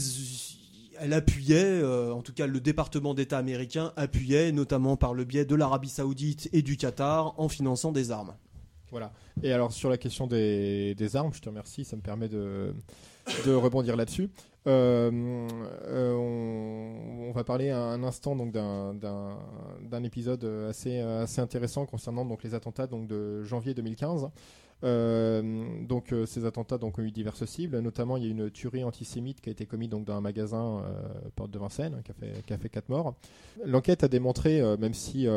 elle 0.99 1.13
appuyait, 1.13 1.63
euh, 1.63 2.13
en 2.13 2.21
tout 2.21 2.33
cas 2.33 2.47
le 2.47 2.59
département 2.59 3.13
d'État 3.13 3.37
américain 3.37 3.93
appuyait, 3.95 4.51
notamment 4.51 4.97
par 4.97 5.13
le 5.13 5.23
biais 5.23 5.45
de 5.45 5.55
l'Arabie 5.55 5.89
Saoudite 5.89 6.49
et 6.53 6.61
du 6.61 6.77
Qatar, 6.77 7.33
en 7.39 7.49
finançant 7.49 7.91
des 7.91 8.11
armes. 8.11 8.35
Voilà. 8.91 9.11
Et 9.41 9.51
alors 9.51 9.71
sur 9.71 9.89
la 9.89 9.97
question 9.97 10.27
des, 10.27 11.15
armes, 11.15 11.33
je 11.33 11.41
te 11.41 11.49
remercie, 11.49 11.83
ça 11.83 11.95
me 11.95 12.01
permet 12.01 12.29
de, 12.29 12.73
rebondir 13.47 13.95
là-dessus. 13.95 14.29
Euh, 14.65 15.11
euh, 15.85 16.13
on, 16.13 17.31
va 17.33 17.43
parler 17.43 17.71
un 17.71 18.03
instant 18.03 18.35
donc 18.35 18.51
d'un 18.53 20.03
épisode 20.03 20.45
assez, 20.69 20.99
assez 20.99 21.41
intéressant 21.41 21.85
concernant 21.85 22.25
donc 22.25 22.43
les 22.43 22.53
attentats 22.53 22.85
donc 22.85 23.07
de 23.07 23.43
janvier 23.43 23.73
2015. 23.73 24.29
Euh, 24.83 25.41
donc 25.87 26.11
euh, 26.11 26.25
ces 26.25 26.45
attentats 26.45 26.77
donc, 26.77 26.99
ont 26.99 27.01
eu 27.01 27.11
diverses 27.11 27.45
cibles, 27.45 27.79
notamment 27.79 28.17
il 28.17 28.23
y 28.23 28.27
a 28.27 28.31
une 28.31 28.51
tuerie 28.51 28.83
antisémite 28.83 29.39
qui 29.39 29.49
a 29.49 29.51
été 29.51 29.65
commise 29.65 29.89
donc 29.89 30.03
dans 30.03 30.15
un 30.15 30.21
magasin 30.21 30.79
euh, 30.79 31.29
porte 31.35 31.51
de 31.51 31.59
Vincennes 31.59 32.01
qui 32.03 32.11
a 32.11 32.57
fait 32.57 32.69
qui 32.69 32.69
quatre 32.69 32.89
morts. 32.89 33.15
L'enquête 33.65 34.03
a 34.03 34.07
démontré, 34.07 34.61
même 34.77 34.93
si 34.93 35.27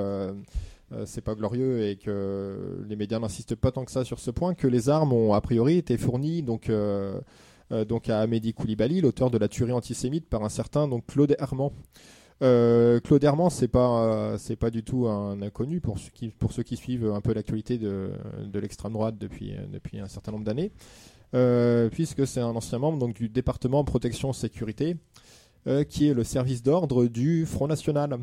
c'est 1.04 1.20
pas 1.20 1.34
glorieux 1.34 1.86
et 1.86 1.96
que 1.96 2.84
les 2.88 2.96
médias 2.96 3.18
n'insistent 3.18 3.54
pas 3.54 3.70
tant 3.70 3.84
que 3.84 3.90
ça 3.90 4.04
sur 4.04 4.18
ce 4.18 4.30
point, 4.30 4.54
que 4.54 4.66
les 4.66 4.88
armes 4.88 5.12
ont 5.12 5.32
a 5.32 5.40
priori 5.40 5.78
été 5.78 5.96
fournies 5.96 6.42
donc 6.42 6.70
à 6.70 8.20
Amédi 8.20 8.54
Koulibaly, 8.54 9.00
l'auteur 9.00 9.30
de 9.30 9.38
la 9.38 9.48
tuerie 9.48 9.72
antisémite, 9.72 10.28
par 10.28 10.42
un 10.42 10.48
certain 10.48 10.88
donc 10.88 11.06
Claude 11.06 11.36
Herman. 11.38 11.70
Euh, 12.42 13.00
Claude 13.00 13.24
Herman, 13.24 13.48
c'est 13.48 13.68
pas 13.68 14.04
euh, 14.04 14.38
c'est 14.38 14.56
pas 14.56 14.70
du 14.70 14.82
tout 14.82 15.06
un 15.06 15.40
inconnu 15.40 15.80
pour 15.80 15.98
ceux 15.98 16.10
qui 16.12 16.28
pour 16.28 16.52
ceux 16.52 16.62
qui 16.62 16.76
suivent 16.76 17.10
un 17.10 17.22
peu 17.22 17.32
l'actualité 17.32 17.78
de, 17.78 18.10
de 18.44 18.58
l'extrême 18.58 18.92
droite 18.92 19.16
depuis 19.18 19.54
depuis 19.72 20.00
un 20.00 20.08
certain 20.08 20.32
nombre 20.32 20.44
d'années, 20.44 20.70
euh, 21.34 21.88
puisque 21.88 22.26
c'est 22.26 22.40
un 22.40 22.54
ancien 22.54 22.78
membre 22.78 22.98
donc 22.98 23.14
du 23.14 23.30
département 23.30 23.84
protection 23.84 24.34
sécurité, 24.34 24.96
euh, 25.66 25.82
qui 25.84 26.08
est 26.08 26.14
le 26.14 26.24
service 26.24 26.62
d'ordre 26.62 27.06
du 27.06 27.46
Front 27.46 27.68
National. 27.68 28.18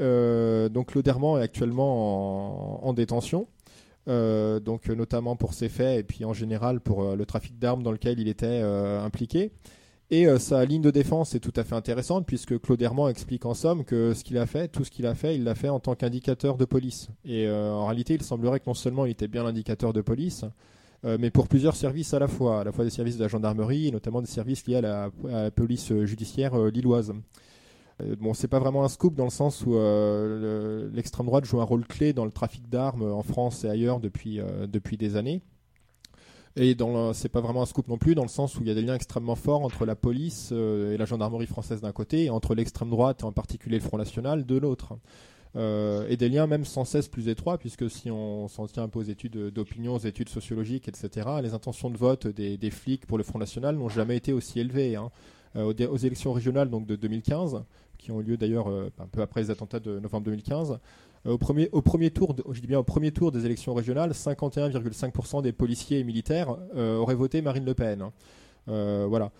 Euh, 0.00 0.68
donc 0.70 0.92
Claude 0.92 1.06
Herman 1.06 1.40
est 1.40 1.44
actuellement 1.44 2.80
en, 2.82 2.88
en 2.88 2.92
détention. 2.94 3.46
Euh, 4.08 4.60
donc 4.60 4.88
euh, 4.88 4.94
notamment 4.94 5.36
pour 5.36 5.52
ses 5.52 5.68
faits 5.68 6.00
et 6.00 6.02
puis 6.02 6.24
en 6.24 6.32
général 6.32 6.80
pour 6.80 7.02
euh, 7.02 7.16
le 7.16 7.26
trafic 7.26 7.58
d'armes 7.58 7.82
dans 7.82 7.92
lequel 7.92 8.18
il 8.18 8.28
était 8.28 8.46
euh, 8.46 9.04
impliqué. 9.04 9.52
Et 10.12 10.26
euh, 10.26 10.40
sa 10.40 10.64
ligne 10.64 10.82
de 10.82 10.90
défense 10.90 11.36
est 11.36 11.40
tout 11.40 11.52
à 11.54 11.62
fait 11.62 11.76
intéressante 11.76 12.26
puisque 12.26 12.58
Claude 12.60 12.82
Herman 12.82 13.08
explique 13.08 13.46
en 13.46 13.54
somme 13.54 13.84
que 13.84 14.12
ce 14.12 14.24
qu'il 14.24 14.38
a 14.38 14.46
fait, 14.46 14.66
tout 14.66 14.82
ce 14.82 14.90
qu'il 14.90 15.06
a 15.06 15.14
fait, 15.14 15.36
il 15.36 15.44
l'a 15.44 15.54
fait 15.54 15.68
en 15.68 15.78
tant 15.78 15.94
qu'indicateur 15.94 16.56
de 16.56 16.64
police. 16.64 17.08
Et 17.24 17.46
euh, 17.46 17.72
en 17.72 17.86
réalité, 17.86 18.14
il 18.14 18.22
semblerait 18.22 18.58
que 18.58 18.64
non 18.66 18.74
seulement 18.74 19.06
il 19.06 19.12
était 19.12 19.28
bien 19.28 19.44
l'indicateur 19.44 19.92
de 19.92 20.00
police, 20.00 20.44
euh, 21.04 21.16
mais 21.20 21.30
pour 21.30 21.46
plusieurs 21.46 21.76
services 21.76 22.12
à 22.12 22.18
la 22.18 22.26
fois, 22.26 22.60
à 22.60 22.64
la 22.64 22.72
fois 22.72 22.84
des 22.84 22.90
services 22.90 23.18
de 23.18 23.22
la 23.22 23.28
gendarmerie 23.28 23.86
et 23.86 23.90
notamment 23.92 24.20
des 24.20 24.26
services 24.26 24.66
liés 24.66 24.76
à 24.76 24.80
la, 24.80 25.50
police 25.52 25.92
judiciaire 26.04 26.58
lilloise. 26.70 27.12
Bon, 28.18 28.32
c'est 28.32 28.48
pas 28.48 28.58
vraiment 28.58 28.82
un 28.82 28.88
scoop 28.88 29.14
dans 29.14 29.24
le 29.24 29.30
sens 29.30 29.64
où 29.66 29.72
le- 29.72 30.90
l'extrême 30.94 31.26
droite 31.26 31.44
joue 31.44 31.60
un 31.60 31.64
rôle 31.64 31.86
clé 31.86 32.14
dans 32.14 32.24
le 32.24 32.30
trafic 32.30 32.66
d'armes 32.68 33.02
en 33.02 33.22
France 33.22 33.62
et 33.64 33.68
ailleurs 33.68 34.00
depuis 34.00 34.96
des 34.96 35.16
années. 35.16 35.42
Et 36.56 36.74
dans 36.74 37.12
c'est 37.12 37.28
pas 37.28 37.40
vraiment 37.40 37.62
un 37.62 37.66
scoop 37.66 37.86
non 37.88 37.98
plus 37.98 38.14
dans 38.14 38.22
le 38.22 38.28
sens 38.28 38.56
où 38.56 38.62
il 38.62 38.68
y 38.68 38.70
a 38.70 38.74
des 38.74 38.82
liens 38.82 38.96
extrêmement 38.96 39.36
forts 39.36 39.62
entre 39.62 39.86
la 39.86 39.94
police 39.94 40.50
euh, 40.52 40.92
et 40.92 40.96
la 40.96 41.04
gendarmerie 41.04 41.46
française 41.46 41.80
d'un 41.80 41.92
côté 41.92 42.24
et 42.24 42.30
entre 42.30 42.54
l'extrême 42.54 42.90
droite 42.90 43.20
et 43.22 43.24
en 43.24 43.32
particulier 43.32 43.76
le 43.76 43.84
Front 43.84 43.98
National 43.98 44.44
de 44.44 44.56
l'autre. 44.56 44.98
Euh, 45.56 46.06
et 46.08 46.16
des 46.16 46.28
liens 46.28 46.46
même 46.46 46.64
sans 46.64 46.84
cesse 46.84 47.08
plus 47.08 47.28
étroits 47.28 47.58
puisque 47.58 47.90
si 47.90 48.10
on 48.10 48.46
s'en 48.48 48.66
tient 48.66 48.84
un 48.84 48.88
peu 48.88 48.98
aux 48.98 49.04
études 49.04 49.50
d'opinion, 49.50 49.94
aux 49.94 49.98
études 49.98 50.28
sociologiques, 50.28 50.88
etc., 50.88 51.28
les 51.42 51.54
intentions 51.54 51.90
de 51.90 51.96
vote 51.96 52.26
des, 52.26 52.70
flics 52.70 53.06
pour 53.06 53.18
le 53.18 53.24
Front 53.24 53.38
National 53.38 53.76
n'ont 53.76 53.88
jamais 53.88 54.16
été 54.16 54.32
aussi 54.32 54.60
élevées. 54.60 54.96
hein. 54.96 55.10
Euh, 55.56 55.72
aux, 55.88 55.96
élections 55.96 56.32
régionales 56.32 56.70
donc 56.70 56.86
de 56.86 56.94
2015, 56.94 57.64
qui 57.98 58.12
ont 58.12 58.20
eu 58.20 58.22
lieu 58.22 58.36
d'ailleurs 58.36 58.68
un 58.68 59.06
peu 59.10 59.20
après 59.20 59.40
les 59.40 59.50
attentats 59.50 59.80
de 59.80 59.98
novembre 59.98 60.26
2015, 60.26 60.72
euh, 60.72 60.76
au, 61.24 61.38
premier, 61.38 61.68
au 61.72 61.82
premier 61.82 62.10
tour, 62.10 62.34
je 62.50 62.60
dis 62.60 62.66
bien 62.66 62.78
au 62.78 62.84
premier 62.84 63.12
tour 63.12 63.32
des 63.32 63.46
élections 63.46 63.74
régionales, 63.74 64.12
51,5% 64.12 65.42
des 65.42 65.52
policiers 65.52 65.98
et 65.98 66.04
militaires 66.04 66.56
euh, 66.76 66.96
auraient 66.96 67.14
voté 67.14 67.42
Marine 67.42 67.64
Le 67.64 67.74
Pen. 67.74 68.02
hein. 68.02 68.12
Euh, 68.68 69.06
voilà. 69.08 69.30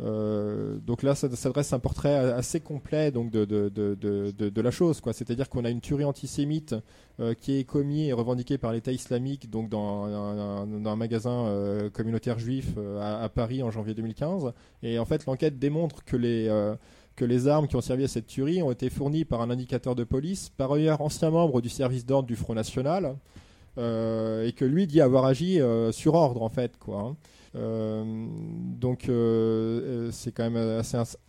Euh, 0.00 0.76
donc 0.78 1.02
là, 1.02 1.14
ça 1.14 1.34
s'adresse 1.34 1.72
à 1.72 1.76
un 1.76 1.78
portrait 1.78 2.14
assez 2.14 2.60
complet 2.60 3.10
donc 3.10 3.30
de, 3.30 3.44
de, 3.44 3.68
de, 3.70 3.94
de, 4.30 4.60
la 4.60 4.70
chose. 4.70 5.00
C'est-à-dire 5.12 5.48
qu'on 5.48 5.64
a 5.64 5.70
une 5.70 5.80
tuerie 5.80 6.04
antisémite 6.04 6.74
euh, 7.20 7.34
qui 7.34 7.58
est 7.58 7.64
commise 7.64 8.08
et 8.08 8.12
revendiquée 8.12 8.58
par 8.58 8.72
l'État 8.72 8.92
islamique 8.92 9.48
donc 9.50 9.68
dans 9.68 10.04
un, 10.04 10.66
dans 10.66 10.90
un 10.90 10.96
magasin 10.96 11.46
euh, 11.46 11.88
communautaire 11.90 12.38
juif 12.38 12.74
euh, 12.76 13.24
à, 13.24 13.28
Paris 13.28 13.62
en 13.62 13.70
janvier 13.70 13.94
2015. 13.94 14.52
Et 14.82 14.98
en 14.98 15.04
fait, 15.04 15.24
l'enquête 15.26 15.58
démontre 15.58 16.04
que 16.04 16.16
les, 16.16 16.46
euh, 16.48 16.74
que 17.16 17.24
les 17.24 17.48
armes 17.48 17.66
qui 17.66 17.76
ont 17.76 17.80
servi 17.80 18.04
à 18.04 18.08
cette 18.08 18.26
tuerie 18.26 18.62
ont 18.62 18.70
été 18.70 18.90
fournies 18.90 19.24
par 19.24 19.40
un 19.40 19.50
indicateur 19.50 19.94
de 19.94 20.04
police, 20.04 20.50
par 20.50 20.72
ailleurs 20.72 21.00
ancien 21.00 21.30
membre 21.30 21.60
du 21.60 21.68
service 21.68 22.04
d'ordre 22.04 22.28
du 22.28 22.36
Front 22.36 22.54
National, 22.54 23.16
euh, 23.78 24.46
et 24.46 24.52
que 24.52 24.64
lui 24.64 24.86
dit 24.86 25.00
avoir 25.00 25.26
agi 25.26 25.60
euh, 25.60 25.92
sur 25.92 26.14
ordre 26.14 26.42
en 26.42 26.48
fait. 26.48 26.72
hein. 26.88 27.16
Euh, 27.56 28.04
donc 28.78 29.10
c'est 30.12 30.32
quand 30.32 30.50
même 30.50 30.82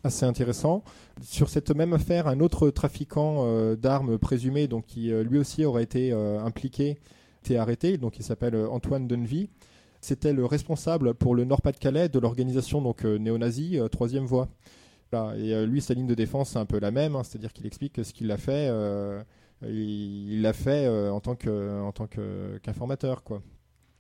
assez, 0.04 0.26
intéressant. 0.26 0.84
Sur 1.22 1.50
cette 1.50 1.74
même 1.74 1.94
affaire, 1.94 2.28
un 2.28 2.42
autre 2.42 2.70
trafiquant 2.70 3.74
d'armes 3.76 4.18
présumé, 4.18 4.68
donc 4.68 4.86
qui 4.88 5.10
lui 5.10 5.40
aussi 5.40 5.64
aurait 5.64 5.84
été 5.84 6.12
impliqué, 6.12 6.98
été 7.46 7.58
arrêté. 7.58 7.98
Donc 7.98 8.20
il 8.20 8.24
s'appelle 8.24 8.56
Antoine 8.70 9.08
Denvy. 9.08 9.50
C'était 10.02 10.34
le 10.34 10.46
responsable 10.46 11.14
pour 11.14 11.34
le 11.34 11.46
Nord-Pas-de-Calais 11.46 12.10
de 12.10 12.20
l'organisation 12.20 12.82
donc 12.82 13.06
néo-nazie 13.06 13.80
Troisième 13.90 14.26
Voie. 14.26 14.50
Et 15.14 15.54
euh, 15.54 15.66
lui, 15.66 15.82
sa 15.82 15.94
ligne 15.94 16.08
de 16.08 16.16
défense, 16.16 16.52
c'est 16.52 16.60
un 16.60 16.66
peu 16.66 16.80
la 16.80 16.92
même, 16.92 17.16
hein, 17.16 17.24
c'est-à-dire 17.24 17.54
qu'il 17.54 17.66
explique 17.66 17.94
que 17.94 18.04
ce 18.04 18.14
qu'il 18.14 18.32
a 18.32 18.38
fait, 18.38 18.68
euh, 18.70 19.24
il 19.64 20.42
l'a 20.42 20.54
fait 20.54 20.86
euh, 20.86 21.12
en 21.12 21.20
tant 21.22 21.36
qu'informateur, 21.36 23.24
quoi. 23.24 23.42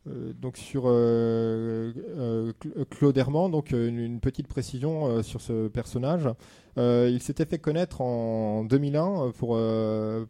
Euh, 0.07 0.33
donc 0.33 0.57
sur 0.57 0.83
euh, 0.85 1.91
euh, 2.17 2.53
Cl- 2.61 2.85
Claude 2.89 3.17
Herman, 3.17 3.51
donc 3.51 3.71
une, 3.71 4.19
petite 4.19 4.47
précision 4.47 5.21
sur 5.23 5.41
ce 5.41 5.67
personnage. 5.67 6.29
Il 6.77 7.19
s'était 7.21 7.45
fait 7.45 7.57
connaître 7.57 8.01
en 8.01 8.63
2001 8.63 9.31
pour 9.31 9.59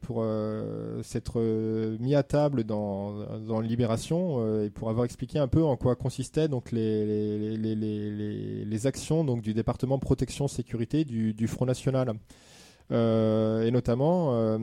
pour 0.02 0.26
s'être 1.04 1.42
mis 2.00 2.16
à 2.16 2.24
table 2.24 2.64
dans 2.64 3.40
dans 3.40 3.60
Libération 3.60 4.62
et 4.64 4.70
pour 4.70 4.90
avoir 4.90 5.06
expliqué 5.06 5.40
un 5.40 5.48
peu 5.48 5.64
en 5.64 5.76
quoi 5.76 5.96
consistaient 5.96 6.48
donc 6.48 6.72
les 6.72 7.58
les, 7.58 7.76
les, 7.76 8.66
les, 8.66 8.88
actions 8.88 9.26
donc 9.26 9.42
du 9.42 9.54
département 9.54 10.00
protection 10.00 10.48
sécurité 10.48 11.04
du, 11.04 11.34
du 11.34 11.48
Front 11.48 11.66
National 11.66 12.14
et 12.92 13.72
notamment 13.72 14.58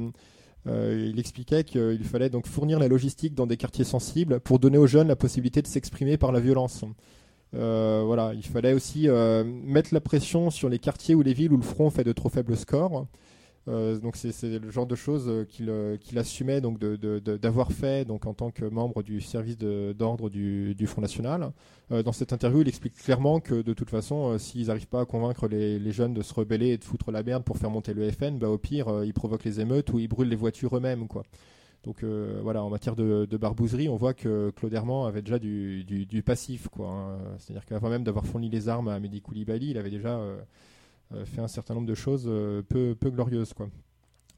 euh, 0.66 1.10
il 1.12 1.18
expliquait 1.18 1.64
qu'il 1.64 2.04
fallait 2.04 2.30
donc 2.30 2.46
fournir 2.46 2.78
la 2.78 2.88
logistique 2.88 3.34
dans 3.34 3.46
des 3.46 3.56
quartiers 3.56 3.84
sensibles 3.84 4.40
pour 4.40 4.58
donner 4.58 4.78
aux 4.78 4.86
jeunes 4.86 5.08
la 5.08 5.16
possibilité 5.16 5.60
de 5.62 5.66
s'exprimer 5.66 6.16
par 6.16 6.32
la 6.32 6.40
violence. 6.40 6.84
Euh, 7.54 8.02
voilà, 8.04 8.32
il 8.34 8.42
fallait 8.42 8.72
aussi 8.72 9.08
euh, 9.08 9.44
mettre 9.44 9.92
la 9.92 10.00
pression 10.00 10.50
sur 10.50 10.68
les 10.68 10.78
quartiers 10.78 11.14
ou 11.14 11.22
les 11.22 11.34
villes 11.34 11.52
où 11.52 11.56
le 11.56 11.62
front 11.62 11.90
fait 11.90 12.04
de 12.04 12.12
trop 12.12 12.28
faibles 12.28 12.56
scores. 12.56 13.06
Euh, 13.66 13.98
donc 13.98 14.16
c'est 14.16 14.58
le 14.58 14.70
genre 14.70 14.86
de 14.86 14.94
choses 14.94 15.24
euh, 15.26 15.44
qu'il 15.46 15.70
euh, 15.70 15.96
qu'il 15.96 16.18
assumait 16.18 16.60
donc 16.60 16.78
d'avoir 16.78 17.72
fait 17.72 18.04
donc 18.04 18.26
en 18.26 18.34
tant 18.34 18.50
que 18.50 18.66
membre 18.66 19.02
du 19.02 19.22
service 19.22 19.56
d'ordre 19.56 20.28
du, 20.28 20.86
Front 20.86 21.00
National. 21.00 21.52
Dans 21.90 22.12
cette 22.12 22.32
interview, 22.32 22.62
il 22.62 22.68
explique 22.68 22.94
clairement 22.94 23.40
que 23.40 23.62
de 23.62 23.72
toute 23.72 23.90
façon, 23.90 24.38
s'ils 24.38 24.68
n'arrivent 24.68 24.88
pas 24.88 25.02
à 25.02 25.04
convaincre 25.04 25.48
les, 25.48 25.92
jeunes 25.92 26.14
de 26.14 26.22
se 26.22 26.32
rebeller 26.32 26.68
et 26.70 26.78
de 26.78 26.84
foutre 26.84 27.10
la 27.10 27.22
merde 27.22 27.44
pour 27.44 27.58
faire 27.58 27.70
monter 27.70 27.94
le 27.94 28.10
FN, 28.10 28.38
bah, 28.38 28.48
au 28.48 28.58
pire, 28.58 29.04
ils 29.04 29.12
provoquent 29.12 29.44
les 29.44 29.60
émeutes 29.60 29.92
ou 29.92 29.98
ils 29.98 30.08
brûlent 30.08 30.28
les 30.28 30.36
voitures 30.36 30.76
eux-mêmes. 30.76 31.06
quoi. 31.08 31.24
Donc 31.84 32.04
voilà, 32.42 32.62
en 32.62 32.70
matière 32.70 32.96
de, 32.96 33.26
de 33.30 33.36
barbouzerie, 33.36 33.88
on 33.88 33.96
voit 33.96 34.14
que 34.14 34.50
Claude 34.56 34.72
Herman 34.72 35.06
avait 35.06 35.22
déjà 35.22 35.38
du, 35.38 36.22
passif. 36.24 36.68
quoi. 36.68 36.88
hein. 36.88 37.18
C'est-à-dire 37.38 37.64
qu'avant 37.64 37.90
même 37.90 38.04
d'avoir 38.04 38.26
fourni 38.26 38.48
les 38.48 38.68
armes 38.68 38.88
à 38.88 38.98
Mehdi 38.98 39.20
Koulibaly, 39.20 39.70
il 39.70 39.78
avait 39.78 39.90
déjà 39.90 40.20
fait 41.24 41.40
un 41.40 41.48
certain 41.48 41.74
nombre 41.74 41.86
de 41.86 41.94
choses 41.94 42.24
euh, 42.26 42.62
peu, 42.62 42.94
peu 42.98 43.10
glorieuses. 43.10 43.52
Quoi. 43.52 43.68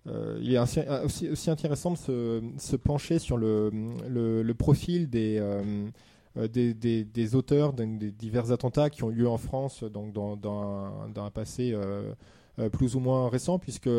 Euh, 0.08 0.38
il 0.40 0.54
est 0.54 0.78
euh, 0.78 1.04
aussi, 1.04 1.28
aussi 1.28 1.50
intéressant 1.50 1.92
de 1.92 1.96
se, 1.98 2.42
se 2.58 2.76
pencher 2.76 3.18
sur 3.18 3.36
le, 3.36 3.70
le, 4.08 4.54
profil 4.54 5.10
des, 5.10 5.38
euh, 5.40 5.88
euh, 6.36 6.48
des, 6.48 6.74
des, 6.74 7.34
auteurs 7.34 7.72
des 7.72 8.12
divers 8.12 8.52
attentats 8.52 8.90
qui 8.90 9.02
ont 9.02 9.10
eu 9.10 9.14
lieu 9.14 9.28
en 9.28 9.38
France 9.38 9.82
donc 9.82 10.12
dans, 10.12 10.36
dans, 10.36 10.62
un, 10.62 11.08
dans 11.08 11.24
un 11.24 11.30
passé 11.30 11.72
euh, 11.72 12.12
euh, 12.58 12.68
plus 12.68 12.94
ou 12.94 13.00
moins 13.00 13.28
récent, 13.28 13.58
puisque 13.58 13.90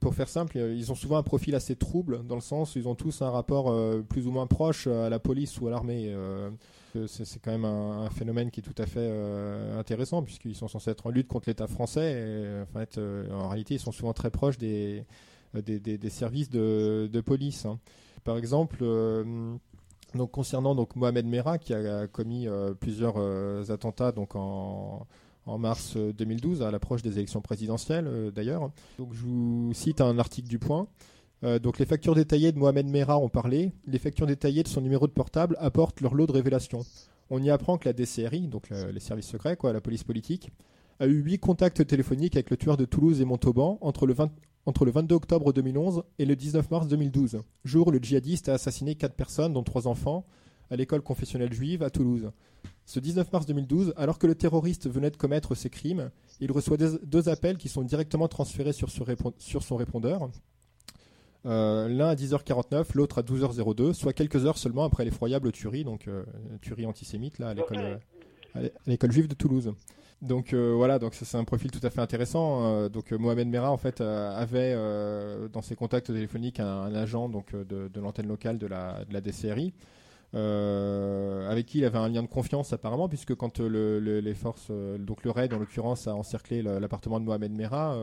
pour 0.00 0.14
faire 0.14 0.28
simple, 0.28 0.58
euh, 0.58 0.74
ils 0.74 0.90
ont 0.90 0.94
souvent 0.94 1.18
un 1.18 1.22
profil 1.22 1.54
assez 1.54 1.76
trouble, 1.76 2.26
dans 2.26 2.34
le 2.34 2.40
sens 2.40 2.74
où 2.74 2.78
ils 2.78 2.88
ont 2.88 2.94
tous 2.94 3.22
un 3.22 3.30
rapport 3.30 3.70
euh, 3.70 4.02
plus 4.06 4.26
ou 4.26 4.30
moins 4.32 4.46
proche 4.46 4.86
à 4.86 5.08
la 5.10 5.18
police 5.18 5.60
ou 5.60 5.68
à 5.68 5.70
l'armée. 5.70 6.06
euh, 6.08 6.50
c'est 7.06 7.40
quand 7.42 7.50
même 7.52 7.64
un, 7.64 8.08
phénomène 8.10 8.50
qui 8.50 8.60
est 8.60 8.62
tout 8.62 8.80
à 8.82 8.86
fait 8.86 9.00
euh, 9.00 9.78
intéressant, 9.78 10.22
puisqu'ils 10.22 10.54
sont 10.54 10.68
censés 10.68 10.90
être 10.90 11.06
en 11.06 11.10
lutte 11.10 11.28
contre 11.28 11.48
l'État 11.48 11.66
français. 11.66 12.12
Et, 12.12 12.62
en, 12.62 12.78
fait, 12.78 12.98
euh, 12.98 13.30
en 13.32 13.48
réalité, 13.48 13.74
ils 13.74 13.80
sont 13.80 13.92
souvent 13.92 14.12
très 14.12 14.30
proches 14.30 14.58
des, 14.58 15.04
euh, 15.56 15.62
des, 15.62 15.78
des- 15.80 16.10
services 16.10 16.50
de, 16.50 17.08
de 17.12 17.20
police. 17.20 17.66
hein. 17.66 17.78
Par 18.24 18.36
exemple, 18.36 18.78
euh, 18.82 19.54
donc 20.14 20.30
concernant 20.32 20.74
donc 20.74 20.96
Mohamed 20.96 21.26
Merah, 21.26 21.58
qui 21.58 21.72
a 21.72 22.06
commis 22.06 22.48
euh, 22.48 22.74
plusieurs 22.74 23.14
euh, 23.16 23.64
attentats 23.70 24.12
donc 24.12 24.34
en, 24.36 25.06
en 25.46 25.58
mars 25.58 25.94
euh, 25.96 26.12
2012, 26.12 26.62
à 26.62 26.70
l'approche 26.70 27.02
des 27.02 27.16
élections 27.16 27.40
présidentielles 27.40 28.06
euh, 28.06 28.30
d'ailleurs. 28.30 28.70
Donc 28.98 29.14
je 29.14 29.22
vous 29.22 29.70
cite 29.72 30.00
un 30.00 30.18
article 30.18 30.48
du 30.48 30.58
Point. 30.58 30.86
Euh, 31.42 31.58
donc 31.58 31.78
les 31.78 31.86
factures 31.86 32.14
détaillées 32.14 32.52
de 32.52 32.58
Mohamed 32.58 32.86
Merah 32.86 33.18
ont 33.18 33.28
parlé. 33.28 33.72
Les 33.86 33.98
factures 33.98 34.26
détaillées 34.26 34.62
de 34.62 34.68
son 34.68 34.80
numéro 34.80 35.06
de 35.06 35.12
portable 35.12 35.56
apportent 35.58 36.00
leur 36.00 36.14
lot 36.14 36.26
de 36.26 36.32
révélations. 36.32 36.84
On 37.30 37.42
y 37.42 37.50
apprend 37.50 37.78
que 37.78 37.88
la 37.88 37.92
DCRI, 37.94 38.48
donc 38.48 38.68
le- 38.70 38.90
les 38.90 39.00
services 39.00 39.26
secrets, 39.28 39.56
quoi, 39.56 39.72
la 39.72 39.80
police 39.80 40.04
politique, 40.04 40.50
a 40.98 41.06
eu 41.06 41.22
huit 41.22 41.38
contacts 41.38 41.86
téléphoniques 41.86 42.36
avec 42.36 42.50
le 42.50 42.56
tueur 42.56 42.76
de 42.76 42.84
Toulouse 42.84 43.20
et 43.20 43.24
Montauban 43.24 43.78
entre 43.80 44.06
le, 44.06 44.12
20 44.12 44.30
entre 44.66 44.84
le 44.84 44.90
22 44.90 45.14
octobre 45.14 45.52
2011 45.54 46.02
et 46.18 46.26
le 46.26 46.36
19 46.36 46.70
mars 46.70 46.86
2012, 46.88 47.40
jour 47.64 47.86
où 47.86 47.90
le 47.90 47.98
djihadiste 47.98 48.50
a 48.50 48.54
assassiné 48.54 48.94
quatre 48.96 49.14
personnes, 49.14 49.54
dont 49.54 49.62
trois 49.62 49.86
enfants, 49.88 50.26
à 50.70 50.76
l'école 50.76 51.00
confessionnelle 51.00 51.52
juive 51.54 51.82
à 51.82 51.88
Toulouse. 51.88 52.30
Ce 52.84 53.00
19 53.00 53.32
mars 53.32 53.46
2012, 53.46 53.94
alors 53.96 54.18
que 54.18 54.26
le 54.26 54.34
terroriste 54.34 54.90
venait 54.90 55.10
de 55.10 55.16
commettre 55.16 55.54
ses 55.54 55.70
crimes, 55.70 56.10
il 56.40 56.52
reçoit 56.52 56.76
deux 56.76 57.28
appels 57.30 57.56
qui 57.56 57.68
sont 57.70 57.82
directement 57.82 58.28
transférés 58.28 58.72
sur 58.74 58.90
son 58.90 59.76
répondeur. 59.76 60.28
Euh, 61.46 61.88
L'un 61.88 62.08
à 62.08 62.14
10h49, 62.14 62.88
l'autre 62.94 63.18
à 63.18 63.22
12h02, 63.22 63.92
soit 63.94 64.12
quelques 64.12 64.44
heures 64.44 64.58
seulement 64.58 64.84
après 64.84 65.04
l'effroyable 65.04 65.52
tuerie, 65.52 65.84
donc 65.84 66.06
euh, 66.08 66.22
tuerie 66.60 66.84
antisémite 66.86 67.38
là, 67.38 67.48
à 67.48 67.54
l'école 67.54 67.78
euh, 67.78 67.96
à 68.54 68.60
l'é- 68.62 68.72
à 68.86 68.90
l'école 68.90 69.10
juive 69.12 69.28
de 69.28 69.34
Toulouse. 69.34 69.72
Donc 70.20 70.52
euh, 70.52 70.74
voilà, 70.76 70.98
donc 70.98 71.14
c'est 71.14 71.38
un 71.38 71.44
profil 71.44 71.70
tout 71.70 71.80
à 71.82 71.88
fait 71.88 72.02
intéressant. 72.02 72.66
Euh, 72.66 72.88
donc 72.90 73.10
euh, 73.12 73.16
Mohamed 73.16 73.48
Merah 73.48 73.72
en 73.72 73.78
fait 73.78 74.02
avait 74.02 74.74
dans 75.50 75.62
ses 75.62 75.76
contacts 75.76 76.08
téléphoniques 76.08 76.60
un, 76.60 76.66
un 76.82 76.94
agent 76.94 77.30
donc 77.30 77.54
de, 77.54 77.88
de 77.88 78.00
l'antenne 78.00 78.28
locale 78.28 78.58
de 78.58 78.66
la, 78.66 79.04
de 79.06 79.12
la 79.14 79.20
DCRI. 79.22 79.72
avec 80.34 81.64
qui 81.66 81.78
il 81.78 81.84
avait 81.86 81.98
un 81.98 82.08
lien 82.10 82.22
de 82.22 82.28
confiance 82.28 82.72
apparemment 82.74 83.08
puisque 83.08 83.34
quand 83.34 83.60
le- 83.60 83.98
le- 83.98 84.20
les 84.20 84.34
forces 84.34 84.70
donc 84.98 85.24
le 85.24 85.30
raid 85.30 85.52
en 85.54 85.58
l'occurrence 85.58 86.06
a 86.06 86.14
encerclé 86.14 86.60
l'appartement 86.62 87.18
de 87.18 87.24
Mohamed 87.24 87.52
Merah 87.52 87.96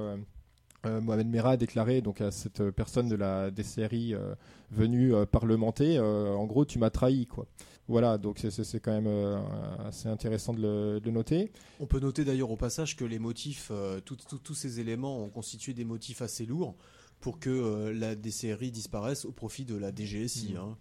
euh, 0.85 1.01
Mohamed 1.01 1.27
Merah 1.27 1.51
a 1.51 1.57
déclaré 1.57 2.01
donc 2.01 2.21
à 2.21 2.31
cette 2.31 2.69
personne 2.71 3.09
de 3.09 3.15
la 3.15 3.49
DCRI 3.51 4.13
euh, 4.13 4.35
venue 4.71 5.13
euh, 5.13 5.25
parlementer 5.25 5.99
en 5.99 6.45
gros 6.45 6.65
tu 6.65 6.77
m'as 6.77 6.89
trahi 6.91 7.25
quoi 7.25 7.47
voilà 7.87 8.17
donc 8.17 8.37
c'est- 8.39 8.79
quand 8.79 8.91
même 8.91 9.41
assez 9.85 10.07
intéressant 10.09 10.53
de 10.53 10.61
le, 10.61 10.99
de 10.99 11.05
le 11.05 11.11
noter 11.11 11.51
On 11.79 11.85
peut 11.87 11.99
noter 11.99 12.25
d'ailleurs 12.25 12.51
au 12.51 12.57
passage 12.57 12.95
que 12.95 13.05
les 13.05 13.17
motifs, 13.17 13.71
tous 14.05 14.53
ces 14.53 14.79
éléments 14.79 15.23
ont 15.23 15.29
constitué 15.29 15.73
des 15.73 15.85
motifs 15.85 16.21
assez 16.21 16.45
lourds 16.45 16.75
pour 17.21 17.39
que 17.39 17.89
la 17.89 18.15
DCRI 18.15 18.71
disparaisse 18.71 19.23
au 19.25 19.31
profit 19.31 19.63
de 19.63 19.75
la 19.75 19.91
DGSI. 19.95 20.53
Mm. 20.53 20.57
hein. 20.57 20.77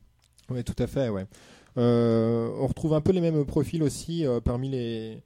Oui, 0.51 0.65
tout 0.65 0.75
à 0.83 0.87
fait, 0.89 1.09
ouais. 1.09 1.27
On 1.77 2.67
retrouve 2.67 2.93
un 2.95 3.01
peu 3.01 3.13
les 3.13 3.21
mêmes 3.21 3.45
profils 3.45 3.83
aussi 3.85 4.25
parmi 4.45 4.69
les, 4.69 5.23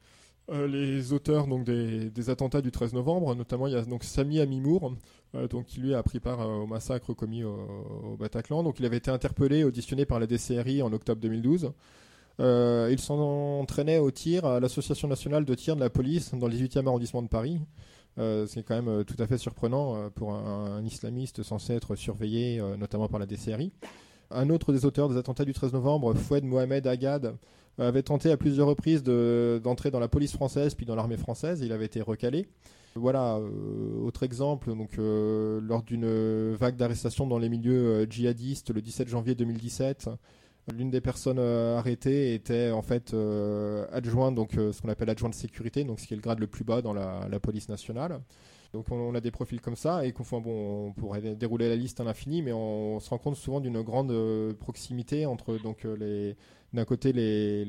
euh, 0.50 0.66
les 0.66 1.12
auteurs 1.12 1.46
donc, 1.46 1.64
des, 1.64 2.30
attentats 2.30 2.60
du 2.60 2.70
13 2.70 2.92
novembre. 2.92 3.34
Notamment, 3.34 3.66
il 3.66 3.72
y 3.72 3.76
a 3.76 3.82
donc 3.82 4.04
Sami 4.04 4.40
Amimour, 4.40 4.94
euh, 5.34 5.46
donc, 5.48 5.66
qui 5.66 5.80
lui 5.80 5.94
a 5.94 6.02
pris 6.02 6.20
part 6.20 6.40
euh, 6.40 6.62
au 6.62 6.66
massacre 6.66 7.14
commis 7.14 7.44
au, 7.44 8.16
Bataclan. 8.18 8.62
Donc, 8.62 8.80
il 8.80 8.86
avait 8.86 8.96
été 8.96 9.10
interpellé, 9.10 9.64
auditionné 9.64 10.04
par 10.04 10.18
la 10.18 10.26
DCRI 10.26 10.82
en 10.82 10.92
octobre 10.92 11.20
2012. 11.20 11.72
Euh, 12.40 12.88
il 12.90 12.98
s'entraînait 12.98 13.98
au 13.98 14.10
tir 14.10 14.44
à 14.44 14.60
l'Association 14.60 15.08
nationale 15.08 15.44
de 15.44 15.54
tir 15.54 15.76
de 15.76 15.80
la 15.80 15.90
police 15.90 16.34
dans 16.34 16.48
le 16.48 16.54
18e 16.54 16.86
arrondissement 16.86 17.22
de 17.22 17.28
Paris. 17.28 17.60
Euh, 18.18 18.46
c'est 18.46 18.62
quand 18.62 18.80
même 18.80 19.04
tout 19.04 19.16
à 19.18 19.26
fait 19.26 19.38
surprenant 19.38 20.10
pour 20.10 20.32
un, 20.32 20.82
islamiste 20.84 21.42
censé 21.42 21.74
être 21.74 21.94
surveillé, 21.96 22.60
notamment 22.78 23.08
par 23.08 23.20
la 23.20 23.26
DCRI. 23.26 23.72
Un 24.30 24.48
autre 24.50 24.72
des 24.72 24.84
auteurs 24.84 25.08
des 25.08 25.16
attentats 25.16 25.44
du 25.44 25.52
13 25.52 25.72
novembre, 25.72 26.14
Foued 26.14 26.44
Mohamed 26.44 26.86
Agad, 26.86 27.36
avait 27.78 28.02
tenté 28.02 28.30
à 28.30 28.36
plusieurs 28.36 28.66
reprises 28.66 29.02
de- 29.02 29.60
d'entrer 29.62 29.90
dans 29.90 30.00
la 30.00 30.08
police 30.08 30.32
française 30.32 30.74
puis 30.74 30.86
dans 30.86 30.94
l'armée 30.94 31.16
française. 31.16 31.60
Il 31.62 31.72
avait 31.72 31.86
été 31.86 32.00
recalé. 32.00 32.46
Voilà, 32.96 33.36
euh, 33.36 34.02
autre 34.04 34.24
exemple, 34.24 34.74
donc, 34.74 34.98
euh, 34.98 35.60
lors 35.62 35.82
d'une 35.84 36.54
vague 36.54 36.74
d'arrestations 36.76 37.26
dans 37.26 37.38
les 37.38 37.48
milieux 37.48 37.86
euh, 38.02 38.06
djihadistes 38.10 38.74
le 38.74 38.82
17 38.82 39.08
janvier 39.08 39.36
2017, 39.36 40.10
l'une 40.76 40.90
des 40.90 41.00
personnes 41.00 41.38
euh, 41.38 41.78
arrêtées 41.78 42.34
était 42.34 42.72
en 42.72 42.82
fait 42.82 43.14
euh, 43.14 43.86
adjointe, 43.92 44.34
donc 44.34 44.56
euh, 44.58 44.72
ce 44.72 44.82
qu'on 44.82 44.88
appelle 44.88 45.08
adjoint 45.08 45.30
de 45.30 45.34
sécurité, 45.36 45.84
donc 45.84 46.00
ce 46.00 46.06
qui 46.08 46.14
est 46.14 46.16
le 46.16 46.22
grade 46.22 46.40
le 46.40 46.48
plus 46.48 46.64
bas 46.64 46.82
dans 46.82 46.92
la 46.92 47.38
police 47.40 47.68
nationale. 47.68 48.20
Donc 48.72 48.86
on, 48.92 49.14
a 49.16 49.20
des 49.20 49.32
profils 49.32 49.60
comme 49.60 49.74
ça 49.74 50.06
et 50.06 50.12
qu'on 50.12 50.40
bon, 50.40 50.86
on 50.88 50.92
pourrait 50.92 51.20
dé- 51.20 51.34
dérouler 51.34 51.68
la 51.68 51.74
liste 51.74 51.98
à 52.00 52.04
l'infini, 52.04 52.40
mais 52.40 52.52
on, 52.52 53.00
se 53.00 53.10
rend 53.10 53.18
compte 53.18 53.34
souvent 53.34 53.60
d'une 53.60 53.82
grande 53.82 54.12
euh, 54.12 54.54
proximité 54.54 55.26
entre 55.26 55.58
donc 55.58 55.84
euh, 55.84 55.96
les 55.96 56.36
d'un 56.72 56.84
côté 56.84 57.12
les, 57.12 57.64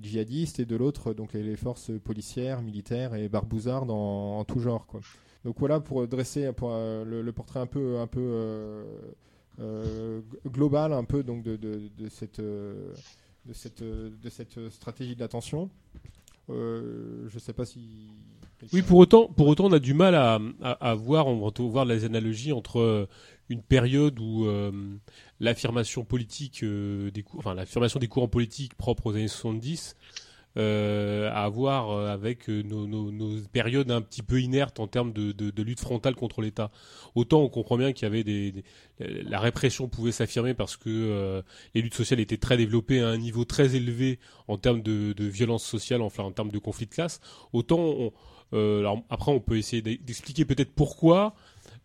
djihadistes 0.00 0.60
et 0.60 0.64
de 0.64 0.76
l'autre 0.76 1.12
donc 1.12 1.32
les, 1.32 1.56
forces 1.56 1.90
policières, 2.04 2.62
militaires 2.62 3.16
et 3.16 3.28
barbouzardes 3.28 3.90
en, 3.90 4.44
tout 4.44 4.60
genre 4.60 4.86
quoi. 4.86 5.00
Donc 5.44 5.58
voilà 5.58 5.80
pour 5.80 6.06
dresser 6.06 6.48
euh, 6.62 7.04
le, 7.04 7.32
portrait 7.32 7.58
un 7.58 7.66
peu 7.66 7.96
global 10.46 10.92
un 10.92 11.02
peu 11.02 11.24
donc 11.24 11.42
de, 11.42 11.90
cette 12.08 12.40
de 12.40 13.52
stratégie 14.70 15.16
de 15.16 15.20
l'attention. 15.20 15.68
Je 16.48 17.38
sais 17.40 17.52
pas 17.52 17.64
si 17.64 18.08
Oui, 18.72 18.82
pour 18.82 18.98
autant, 18.98 19.28
pour 19.28 19.48
autant, 19.48 19.66
on 19.66 19.72
a 19.72 19.78
du 19.78 19.94
mal 19.94 20.14
à, 20.14 20.94
voir, 20.94 21.26
on 21.26 21.46
va 21.46 21.52
voir 21.64 21.84
les 21.84 22.04
analogies 22.04 22.52
entre 22.52 22.80
euh, 22.80 23.06
une 23.48 23.62
période 23.62 24.18
où 24.18 24.46
euh, 24.46 24.72
l'affirmation 25.40 26.04
politique 26.04 26.62
euh, 26.62 27.10
des 27.10 27.22
cours, 27.22 27.40
enfin 27.40 27.54
l'affirmation 27.54 28.00
des 28.00 28.08
courants 28.08 28.28
politiques 28.28 28.74
propres 28.74 29.06
aux 29.06 29.14
années 29.14 29.28
70 29.28 29.96
euh, 30.58 31.30
à 31.34 31.46
voir 31.50 32.08
avec 32.08 32.48
nos, 32.48 33.40
périodes 33.52 33.90
un 33.90 34.00
petit 34.00 34.22
peu 34.22 34.40
inertes 34.40 34.80
en 34.80 34.86
termes 34.86 35.12
de, 35.12 35.62
lutte 35.62 35.80
frontale 35.80 36.14
contre 36.14 36.40
l'État. 36.40 36.70
Autant 37.14 37.42
on 37.42 37.50
comprend 37.50 37.76
bien 37.76 37.92
qu'il 37.92 38.04
y 38.04 38.06
avait 38.06 38.24
des, 38.24 38.64
la 38.98 39.38
répression 39.38 39.86
pouvait 39.86 40.12
s'affirmer 40.12 40.54
parce 40.54 40.78
que 40.78 41.42
les 41.74 41.82
luttes 41.82 41.94
sociales 41.94 42.20
étaient 42.20 42.38
très 42.38 42.56
développées 42.56 43.02
à 43.02 43.08
un 43.08 43.18
niveau 43.18 43.44
très 43.44 43.76
élevé 43.76 44.18
en 44.48 44.56
termes 44.56 44.80
de, 44.80 45.14
violence 45.18 45.62
sociale, 45.62 46.00
enfin 46.00 46.22
en 46.22 46.32
termes 46.32 46.50
de 46.50 46.58
conflit 46.58 46.86
de 46.86 46.94
classe. 46.94 47.20
Autant 47.52 47.78
on, 47.78 48.12
alors 48.52 49.02
après 49.10 49.32
on 49.32 49.40
peut 49.40 49.58
essayer 49.58 49.82
d'e- 49.82 50.02
d'expliquer 50.02 50.44
peut-être 50.44 50.72
pourquoi. 50.72 51.34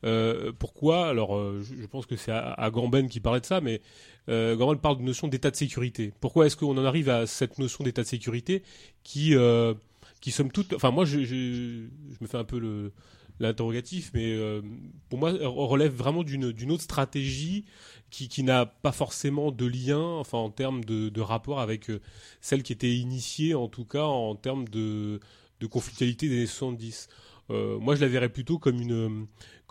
Euh, 0.03 0.51
pourquoi 0.57 1.07
Alors, 1.07 1.35
euh, 1.35 1.61
je, 1.61 1.85
pense 1.85 2.05
que 2.05 2.15
c'est 2.15 2.31
à, 2.31 2.53
à 2.53 2.71
Gamben 2.71 3.07
qui 3.07 3.19
parlait 3.19 3.39
de 3.39 3.45
ça, 3.45 3.61
mais 3.61 3.81
euh, 4.29 4.55
Gamben 4.55 4.79
parle 4.79 4.97
de 4.97 5.03
notion 5.03 5.27
d'état 5.27 5.51
de 5.51 5.55
sécurité. 5.55 6.13
Pourquoi 6.19 6.45
est-ce 6.45 6.57
qu'on 6.57 6.77
en 6.77 6.85
arrive 6.85 7.09
à 7.09 7.27
cette 7.27 7.59
notion 7.59 7.83
d'état 7.83 8.01
de 8.01 8.07
sécurité 8.07 8.63
qui, 9.03 9.35
euh, 9.35 9.73
qui 10.19 10.31
somme 10.31 10.51
toute, 10.51 10.73
enfin 10.73 10.91
moi, 10.91 11.05
je, 11.05 11.17
me 11.19 12.27
fais 12.27 12.37
un 12.37 12.43
peu 12.43 12.91
l'interrogatif, 13.39 14.11
mais 14.13 14.33
euh, 14.33 14.61
pour 15.09 15.19
moi, 15.19 15.33
relève 15.41 15.93
vraiment 15.93 16.23
d'une 16.23 16.71
autre 16.71 16.83
stratégie 16.83 17.65
qui, 18.09 18.27
qui 18.27 18.43
n'a 18.43 18.65
pas 18.65 18.91
forcément 18.91 19.51
de 19.51 19.65
lien, 19.65 20.01
enfin 20.01 20.37
en 20.37 20.49
termes 20.49 20.83
de, 20.83 21.21
rapport 21.21 21.59
avec 21.59 21.89
euh, 21.89 22.01
celle 22.41 22.63
qui 22.63 22.73
était 22.73 22.93
initiée, 22.93 23.55
en 23.55 23.67
tout 23.67 23.85
cas 23.85 24.03
en 24.03 24.35
termes 24.35 24.67
de, 24.67 25.19
de 25.61 25.67
conflictualité 25.67 26.27
des 26.27 26.35
années 26.37 26.45
70. 26.47 27.07
Euh, 27.49 27.79
moi, 27.79 27.95
je 27.95 28.01
la 28.01 28.07
verrais 28.07 28.29
plutôt 28.29 28.59
comme 28.59 28.81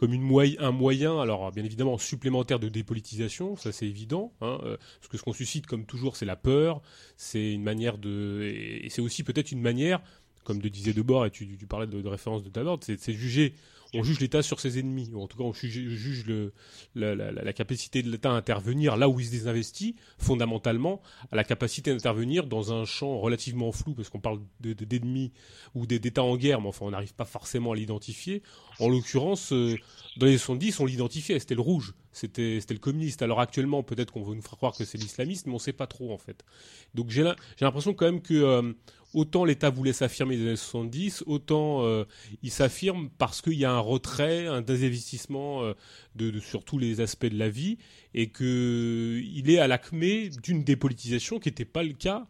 moy- 0.03 0.57
un 0.59 0.71
moyen, 0.71 1.19
alors 1.21 1.51
bien 1.53 1.65
évidemment 1.65 1.99
supplémentaire 1.99 2.59
de 2.59 2.69
dépolitisation, 2.69 3.57
ça 3.57 3.73
c'est 3.73 3.87
évident, 3.87 4.33
hein, 4.41 4.59
euh, 4.65 4.77
parce 5.01 5.09
que 5.09 5.19
ce 5.19 5.23
qu'on 5.23 5.33
suscite, 5.33 5.67
comme 5.67 5.85
toujours, 5.87 6.17
c'est 6.17 6.27
la 6.27 6.37
peur, 6.37 6.83
c'est 7.17 7.53
une 7.53 7.63
manière 7.63 7.99
de, 7.99 8.53
c'est 8.89 9.03
aussi 9.03 9.25
peut-être 9.25 9.51
une 9.53 9.61
manière, 9.61 10.01
comme 10.45 10.61
de 10.61 10.69
disait 10.69 10.93
Debord, 10.93 11.27
et 11.27 11.31
tu, 11.31 11.47
parlais 11.69 11.87
de, 11.87 12.07
référence 12.09 12.43
de 12.43 12.51
Tabord, 12.51 12.81
c'est 12.83 13.13
juger, 13.13 13.55
on 13.95 14.03
juge 14.03 14.21
l'État 14.21 14.43
sur 14.43 14.61
ses 14.61 14.79
ennemis, 14.79 15.11
ou 15.13 15.21
en 15.21 15.27
tout 15.27 15.37
cas 15.37 15.45
on 15.45 15.53
juge, 15.53 16.25
le, 16.27 16.53
la, 16.95 17.15
la- 17.15 17.33
la- 17.33 17.53
capacité 17.53 18.03
de 18.03 18.11
l'État 18.11 18.31
à 18.31 18.35
intervenir 18.35 18.97
là 18.97 19.09
où 19.09 19.19
il 19.21 19.27
se 19.27 19.31
désinvestit, 19.33 19.97
fondamentalement, 20.19 21.01
à 21.33 21.37
la 21.37 21.45
capacité 21.45 21.91
d'intervenir 21.93 22.47
dans 22.47 22.73
un 22.73 22.85
champ 22.85 23.19
relativement 23.19 23.73
flou, 23.73 23.95
parce 23.95 24.09
qu'on 24.09 24.21
parle 24.21 24.41
de- 24.61 24.73
de- 24.73 24.85
d'ennemis 24.85 25.33
ou 25.75 25.87
d'États 25.87 26.23
en 26.23 26.37
guerre, 26.37 26.61
mais 26.61 26.69
enfin 26.69 26.87
on 26.87 26.91
n'arrive 26.91 27.15
pas 27.15 27.25
forcément 27.25 27.73
à 27.73 27.77
l'identifier. 27.77 28.43
En 28.79 28.89
l'occurrence, 28.89 29.53
euh, 29.53 29.77
dans 30.17 30.27
les 30.27 30.39
70, 30.39 30.79
on 30.81 30.87
l'identifiait, 30.87 31.39
c'était 31.39 31.55
le 31.57 31.61
rouge, 31.61 31.95
c'était 32.13 32.59
le 32.71 32.79
communiste. 32.79 33.23
Alors 33.23 33.41
actuellement, 33.41 33.83
peut-être 33.83 34.13
qu'on 34.13 34.23
veut 34.23 34.35
nous 34.35 34.43
faire 34.43 34.57
croire 34.57 34.75
que 34.77 34.85
c'est 34.85 34.99
l'islamiste, 34.99 35.47
mais 35.47 35.55
on 35.55 35.59
sait 35.59 35.73
pas 35.73 35.87
trop 35.87 36.13
en 36.13 36.19
fait. 36.19 36.45
Donc 36.95 37.11
j'ai 37.11 37.25
l'impression 37.61 37.93
quand 37.95 38.07
même 38.07 38.23
que 38.23 38.35
euh, 38.35 38.73
autant 39.15 39.45
l'État 39.45 39.71
voulait 39.71 39.93
s'affirmer 39.93 40.37
les 40.37 40.43
années 40.47 40.57
70, 40.57 41.25
autant 41.27 41.85
euh, 41.85 42.05
il 42.43 42.51
s'affirme 42.51 43.11
parce 43.19 43.43
qu'il 43.43 43.55
y 43.55 43.65
a 43.65 43.73
un 43.73 43.79
retrait, 43.81 44.47
un 44.47 44.63
désinvestissement 44.63 45.63
euh, 45.63 46.41
sur 46.41 46.65
tous 46.65 46.79
les 46.79 47.01
aspects 47.01 47.27
de 47.27 47.39
la 47.39 47.49
vie, 47.49 47.79
et 48.15 48.29
que 48.29 49.21
il 49.23 49.51
est 49.51 49.59
à 49.59 49.67
l'acmé 49.67 50.31
d'une 50.43 50.65
dépolitisation 50.65 51.39
qui 51.39 51.49
n'était 51.49 51.65
pas 51.65 51.83
le 51.83 51.93
cas 51.93 52.27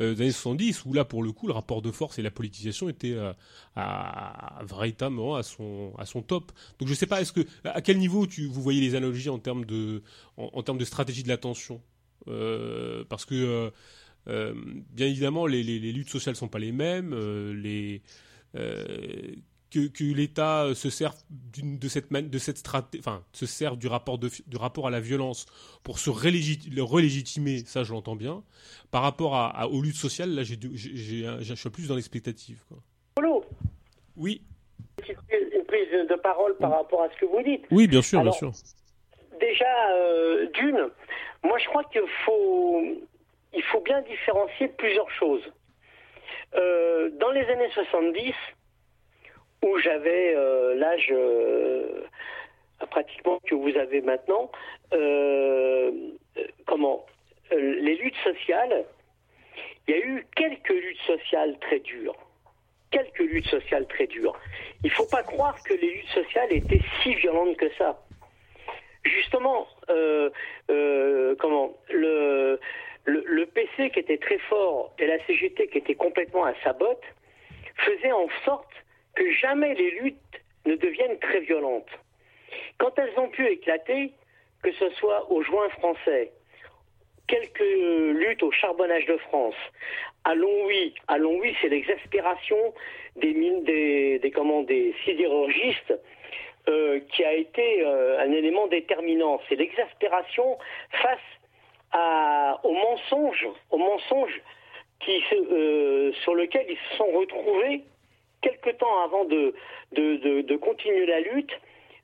euh, 0.00 0.14
des 0.14 0.22
années 0.22 0.32
70, 0.32 0.84
où 0.86 0.92
là, 0.92 1.04
pour 1.04 1.22
le 1.22 1.30
coup, 1.32 1.46
le 1.46 1.52
rapport 1.52 1.82
de 1.82 1.90
force 1.92 2.18
et 2.18 2.22
la 2.22 2.30
politisation 2.30 2.88
étaient 2.88 3.12
euh, 3.12 3.32
à, 3.76 4.62
véritablement 4.68 5.36
à 5.36 5.42
son, 5.42 5.92
top. 6.26 6.52
Donc 6.78 6.88
je 6.88 6.92
ne 6.92 6.96
sais 6.96 7.06
pas, 7.06 7.20
à 7.64 7.80
quel 7.80 7.98
niveau 7.98 8.26
vous 8.50 8.62
voyez 8.62 8.80
les 8.80 8.96
analogies 8.96 9.28
en 9.30 9.38
termes 9.38 9.64
de, 9.64 10.02
en, 10.36 10.50
en 10.52 10.62
termes 10.62 10.78
de 10.78 10.84
stratégie 10.84 11.22
de 11.22 11.28
l'attention? 11.28 11.80
Euh, 12.26 13.04
Parce 13.08 13.24
que 13.24 13.70
euh, 14.28 14.54
bien 14.90 15.06
évidemment, 15.06 15.46
les, 15.46 15.62
les- 15.62 15.78
les 15.78 15.92
luttes 15.92 16.10
sociales 16.10 16.36
sont 16.36 16.48
pas 16.48 16.58
les 16.58 16.72
mêmes. 16.72 17.12
euh, 17.12 17.52
les, 17.54 18.02
euh, 18.56 18.84
que, 19.70 19.88
que 19.88 20.04
l'État 20.04 20.72
se 20.74 20.88
sert 20.88 21.14
d'une- 21.30 21.78
de 21.80 21.88
cette, 21.88 22.12
de 22.12 22.38
cette 22.38 22.58
straté- 22.58 23.00
enfin, 23.00 23.24
se 23.32 23.44
sert 23.44 23.76
du 23.76 23.88
rapport, 23.88 24.18
de, 24.18 24.30
du 24.46 24.56
rapport 24.56 24.86
à 24.86 24.90
la 24.90 25.00
violence 25.00 25.46
pour 25.82 25.98
se 25.98 26.10
relégitimer, 26.10 27.58
ça 27.66 27.82
je 27.82 27.92
l'entends 27.92 28.14
bien. 28.14 28.44
Par 28.92 29.02
rapport 29.02 29.34
à, 29.34 29.48
à- 29.50 29.66
aux 29.66 29.82
luttes 29.82 29.96
sociales, 29.96 30.30
là, 30.32 30.44
j'ai, 30.44 30.56
je 30.62 31.54
suis 31.54 31.70
plus 31.70 31.88
dans 31.88 31.96
l'expectative. 31.96 32.62
Oui. 34.16 34.42
une 35.08 35.64
prise- 35.66 36.08
de 36.08 36.14
parole 36.22 36.56
par 36.58 36.70
rapport 36.70 37.02
à 37.02 37.08
ce 37.10 37.18
que 37.18 37.26
vous 37.26 37.42
dites. 37.42 37.62
Oui, 37.72 37.88
bien 37.88 38.02
sûr, 38.02 38.20
Alors, 38.20 38.38
bien 38.40 38.52
sûr. 38.52 38.64
Déjà, 39.40 39.64
d'une, 40.54 40.88
moi 41.42 41.58
je 41.58 41.66
crois 41.68 41.82
qu'il 41.84 42.00
faut, 42.24 42.80
il 43.54 43.62
faut 43.64 43.80
bien 43.80 44.00
différencier 44.02 44.68
plusieurs 44.68 45.10
choses. 45.10 45.52
Euh, 46.54 47.10
dans 47.18 47.30
les 47.30 47.44
années 47.46 47.70
70, 47.72 48.34
où 49.64 49.78
j'avais 49.78 50.34
euh, 50.36 50.74
l'âge 50.74 51.08
euh, 51.10 52.04
pratiquement 52.90 53.40
que 53.46 53.54
vous 53.54 53.76
avez 53.76 54.00
maintenant, 54.02 54.50
comment 56.66 57.06
les 57.50 57.96
luttes 57.96 58.16
sociales, 58.22 58.84
il 59.86 59.94
y 59.94 59.98
a 59.98 60.04
eu 60.04 60.26
quelques 60.36 60.68
luttes 60.68 61.00
sociales 61.06 61.56
très 61.60 61.80
dures. 61.80 62.16
Quelques 62.90 63.18
luttes 63.18 63.48
sociales 63.48 63.86
très 63.88 64.06
dures. 64.06 64.38
Il 64.82 64.90
ne 64.90 64.94
faut 64.94 65.06
pas 65.06 65.22
croire 65.22 65.56
que 65.64 65.74
les 65.74 65.94
luttes 65.94 66.08
sociales 66.08 66.52
étaient 66.52 66.80
si 67.02 67.14
violentes 67.14 67.56
que 67.56 67.72
ça 67.76 68.00
justement, 69.04 69.66
comment 71.38 71.76
le, 71.90 72.58
le, 73.06 73.46
PC 73.46 73.90
qui 73.90 74.00
était 74.00 74.18
très 74.18 74.38
fort 74.38 74.92
et 74.98 75.06
la 75.06 75.24
CGT 75.26 75.68
qui 75.68 75.78
était 75.78 75.94
complètement 75.94 76.44
à 76.44 76.54
sa 76.62 76.72
botte 76.72 77.02
faisaient 77.76 78.12
en 78.12 78.28
sorte 78.44 78.72
que 79.14 79.30
jamais 79.32 79.74
les 79.74 79.90
luttes 80.02 80.16
ne 80.66 80.74
deviennent 80.76 81.18
très 81.18 81.40
violentes. 81.40 81.90
Quand 82.78 82.98
elles 82.98 83.18
ont 83.18 83.28
pu 83.28 83.46
éclater, 83.46 84.12
que 84.62 84.72
ce 84.72 84.88
soit 84.90 85.30
au 85.30 85.42
joint 85.42 85.68
français, 85.70 86.32
quelques 87.26 87.60
luttes 87.60 88.42
au 88.42 88.50
charbonnage 88.50 89.06
de 89.06 89.16
France, 89.18 89.54
à 90.24 90.34
Longwy, 90.34 90.94
à 91.08 91.18
Longwy, 91.18 91.54
c'est 91.60 91.68
l'exaspération 91.68 92.74
des 93.16 93.34
mines, 93.34 93.64
des, 93.64 94.18
des, 94.20 94.32
des 94.66 94.94
sidérurgistes 95.04 95.94
euh, 96.68 97.00
qui 97.12 97.24
a 97.24 97.34
été 97.34 97.82
euh, 97.82 98.20
un 98.20 98.32
élément 98.32 98.66
déterminant. 98.68 99.40
C'est 99.48 99.56
l'exaspération 99.56 100.58
face 101.02 101.18
aux 102.62 102.72
mensonges 103.78 104.40
qui, 105.00 105.20
se- 105.30 105.52
euh, 105.52 106.12
sur 106.22 106.34
lesquels 106.34 106.66
ils 106.68 106.78
se 106.90 106.96
sont 106.96 107.10
retrouvés 107.12 107.82
quelque 108.42 108.70
temps 108.70 109.00
avant 109.04 109.24
de, 109.24 109.54
continuer 110.56 111.06
la 111.06 111.20
lutte 111.20 111.52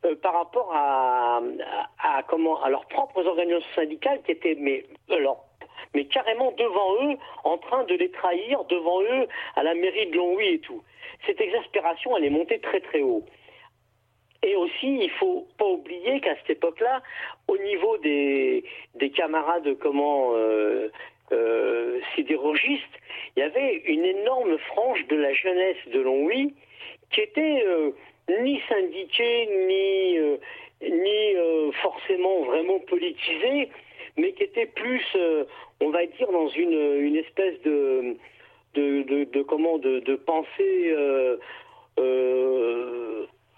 euh, 0.05 0.15
par 0.17 0.35
rapport 0.35 0.71
à, 0.75 1.41
leurs 2.69 2.87
propres 2.87 3.27
organisations 3.27 3.75
syndicales 3.75 4.23
qui 4.23 4.33
étaient 4.33 4.55
mais 4.57 6.05
carrément 6.05 6.53
devant 6.53 6.95
eux, 7.05 7.17
en 7.45 7.59
train 7.59 7.85
de 7.85 7.95
les 7.95 8.11
trahir, 8.11 8.65
devant 8.65 9.03
eux, 9.03 9.27
à 9.57 9.63
la 9.63 9.75
mairie 9.75 10.07
de 10.07 10.17
Longwy 10.17 10.47
et 10.55 10.59
tout. 10.61 10.83
Cette 11.27 11.41
exaspération, 11.41 12.17
elle 12.17 12.25
est 12.25 12.31
montée 12.31 12.61
très 12.61 12.81
très 12.81 13.03
haut. 13.03 13.25
Et 14.43 14.57
aussi, 14.57 14.99
il 15.03 15.11
faut 15.11 15.47
pas 15.59 15.67
oublier 15.67 16.21
qu'à 16.21 16.35
cette 16.37 16.51
époque-là, 16.51 17.03
au 17.47 17.59
niveau 17.59 17.99
des, 17.99 18.65
des 18.95 19.11
camarades, 19.11 19.77
comment, 19.79 20.33
euh, 20.35 20.89
euh, 21.33 22.01
sidérurgistes, 22.15 22.85
il 23.37 23.41
y 23.41 23.43
avait 23.43 23.77
une 23.85 24.05
énorme 24.05 24.57
frange 24.59 25.07
de 25.09 25.17
la 25.17 25.33
jeunesse 25.33 25.77
de 25.93 26.01
Longwy 26.01 26.55
qui 27.13 27.21
était 27.21 27.63
euh, 27.67 27.91
ni 28.43 28.61
syndiquée, 28.69 29.49
ni, 29.69 30.19
euh, 30.19 30.37
ni 30.83 31.37
euh, 31.37 31.71
forcément 31.83 32.43
vraiment 32.43 32.79
politisée, 32.81 33.69
mais 34.17 34.33
qui 34.33 34.45
était 34.45 34.67
plus, 34.67 35.05
euh, 35.17 35.45
on 35.81 35.91
va 35.91 36.07
dire, 36.07 36.31
dans 36.33 36.49
une, 36.49 36.99
une 37.01 37.17
espèce 37.17 37.61
de, 37.63 38.17
de, 38.75 39.03
de, 39.03 39.25
de 39.25 39.43
comment, 39.43 39.79
de, 39.79 40.01
de 40.01 40.17
pensée 40.17 40.95
euh, 40.97 41.37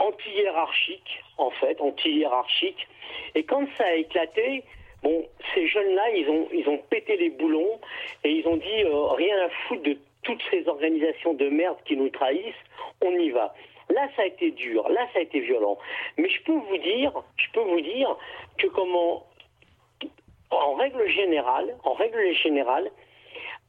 anti-hiérarchique, 0.03 1.23
en 1.39 1.51
fait, 1.51 1.81
anti-hiérarchique. 1.81 2.89
Et 3.35 3.45
quand 3.45 3.67
ça 3.77 3.85
a 3.85 3.95
éclaté, 3.95 4.65
bon, 5.03 5.27
ces 5.55 5.67
jeunes-là, 5.67 6.11
ils 6.11 6.29
ont, 6.29 6.49
ils 6.53 6.69
ont 6.69 6.79
pété 6.91 7.17
les 7.17 7.31
boulons 7.31 7.81
et 8.25 8.31
ils 8.31 8.47
ont 8.47 8.57
dit 8.57 8.83
euh, 8.85 9.07
rien 9.13 9.37
à 9.45 9.49
foutre 9.49 9.83
de 9.83 9.97
toutes 10.23 10.43
ces 10.51 10.67
organisations 10.69 11.35
de 11.35 11.49
merde 11.49 11.79
qui 11.85 11.97
nous 11.97 12.11
trahissent, 12.11 12.65
on 13.01 13.13
y 13.13 13.31
va. 13.31 13.55
Là, 13.91 14.09
ça 14.17 14.23
a 14.23 14.27
été 14.27 14.53
dur, 14.53 14.89
là, 14.89 15.07
ça 15.13 15.19
a 15.19 15.23
été 15.23 15.41
violent. 15.41 15.79
Mais 16.17 16.29
je 16.29 16.43
peux 16.45 16.53
vous 16.53 16.79
dire, 16.79 17.13
je 17.37 17.51
peux 17.53 17.61
vous 17.61 17.81
dire 17.81 18.17
que 18.59 18.69
comment, 18.69 19.27
en 20.51 20.75
règle 20.75 21.07
générale, 21.09 21.77
en 21.85 21.95
règle 21.95 22.33
générale, 22.35 22.91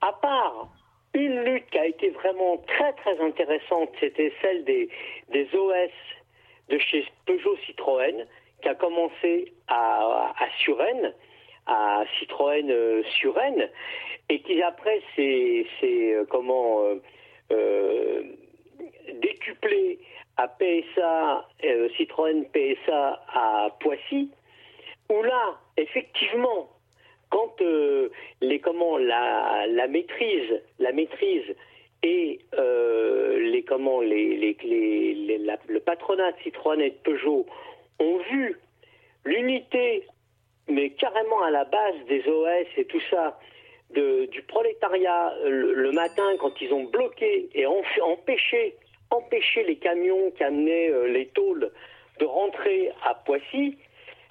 à 0.01 0.13
part 0.13 0.69
une 1.13 1.43
lutte 1.43 1.69
qui 1.69 1.77
a 1.77 1.85
été 1.85 2.09
vraiment 2.09 2.57
très 2.67 2.93
très 2.93 3.19
intéressante, 3.19 3.89
c'était 3.99 4.33
celle 4.41 4.63
des, 4.63 4.89
des 5.29 5.47
OS 5.55 5.91
de 6.69 6.77
chez 6.77 7.05
Peugeot 7.25 7.57
Citroën, 7.65 8.25
qui 8.61 8.69
a 8.69 8.75
commencé 8.75 9.51
à, 9.67 10.33
à 10.37 10.47
Suresnes, 10.59 11.13
à 11.65 12.03
Citroën 12.19 12.69
euh, 12.69 13.03
et 14.29 14.39
qui 14.41 14.61
après 14.61 15.01
s'est 15.15 15.65
euh, 15.83 16.25
comment 16.29 16.83
euh, 16.83 16.95
euh, 17.51 18.23
décuplé 19.21 19.99
à 20.37 20.47
PSA, 20.47 21.47
Citroën 21.95 22.45
PSA 22.51 23.21
à 23.33 23.69
Poissy, 23.79 24.31
où 25.09 25.21
là, 25.21 25.59
effectivement, 25.77 26.69
quand 27.29 27.55
comment 28.63 28.97
la 28.97 29.87
maîtrise, 29.87 30.61
la 30.79 30.91
maîtrise 30.91 31.55
et 32.03 32.39
euh, 32.57 33.39
les 33.39 33.63
comment 33.63 34.01
les, 34.01 34.35
les, 34.37 34.57
les- 34.63 35.13
le 35.67 35.79
patronat 35.79 36.31
de 36.33 36.37
Citroën 36.43 36.79
et 36.81 36.89
de 36.91 36.95
Peugeot 37.03 37.45
ont 37.99 38.17
vu 38.31 38.59
l'unité, 39.25 40.05
mais 40.67 40.89
carrément 40.91 41.41
à 41.43 41.51
la 41.51 41.63
base 41.65 41.95
des 42.07 42.27
OS 42.27 42.67
et 42.77 42.85
tout 42.85 43.01
ça, 43.09 43.39
du 43.91 44.41
prolétariat 44.47 45.33
le, 45.45 45.91
matin 45.91 46.35
quand 46.39 46.59
ils 46.61 46.73
ont 46.73 46.85
bloqué 46.85 47.49
et 47.53 47.65
empêché, 47.65 48.75
empêché 49.11 49.63
les 49.63 49.75
camions 49.75 50.31
qui 50.31 50.43
amenaient 50.43 50.89
euh, 50.89 51.07
les 51.07 51.27
tôles 51.27 51.71
de 52.19 52.25
rentrer 52.25 52.91
à 53.05 53.13
Poissy, 53.13 53.77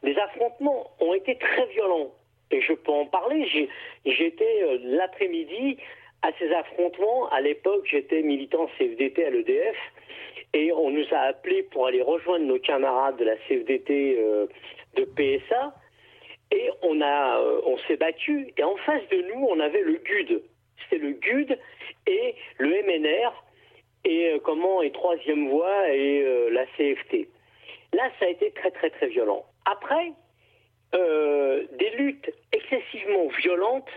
les 0.02 0.17
affrontements 0.18 0.91
ont 1.01 1.15
été 1.15 1.36
très 1.39 1.67
violents. 1.67 2.10
Et 2.51 2.60
je 2.60 2.73
peux 2.73 2.91
en 2.92 3.07
parler. 3.07 3.47
J'étais 4.05 4.62
euh, 4.62 4.78
l'après-midi 4.83 5.78
à 6.23 6.31
ces 6.39 6.51
affrontements. 6.52 7.28
À 7.31 7.41
l'époque, 7.41 7.86
j'étais 7.91 8.23
militant 8.23 8.68
CFDT 8.78 9.25
à 9.25 9.31
l'EDF. 9.31 9.76
et 10.55 10.73
on 10.73 10.91
nous 10.91 11.07
a 11.12 11.18
appelés 11.20 11.62
pour 11.65 11.86
aller 11.86 12.02
rejoindre 12.02 12.47
nos 12.47 12.59
camarades 12.59 13.17
de 13.17 13.25
la 13.25 13.36
CFDT 13.49 14.17
euh, 14.18 14.47
de 14.97 15.05
PSA 15.05 15.75
et 16.51 16.70
on 16.83 17.01
euh, 17.01 17.60
on 17.65 17.78
s'est 17.86 17.97
battu 17.97 18.52
et 18.57 18.62
en 18.62 18.76
face 18.76 19.07
de 19.10 19.17
nous 19.17 19.47
on 19.49 19.59
avait 19.60 19.83
le 19.83 19.94
GUD 19.94 20.42
c'était 20.83 21.02
le 21.02 21.12
GUD 21.12 21.59
et 22.07 22.34
le 22.59 22.68
MNR 22.68 23.44
et 24.05 24.33
euh, 24.33 24.39
comment 24.44 24.83
et 24.83 24.92
troisième 24.92 25.49
voie 25.49 25.89
et 25.91 26.23
la 26.51 26.67
CFT 26.76 27.28
là 27.94 28.10
ça 28.18 28.26
a 28.26 28.28
été 28.28 28.51
très 28.51 28.70
très 28.70 28.91
très 28.91 29.09
violent 29.09 29.44
après 29.65 30.12
des 30.92 31.91
luttes 31.97 32.31
excessivement 32.52 33.28
violentes 33.39 33.91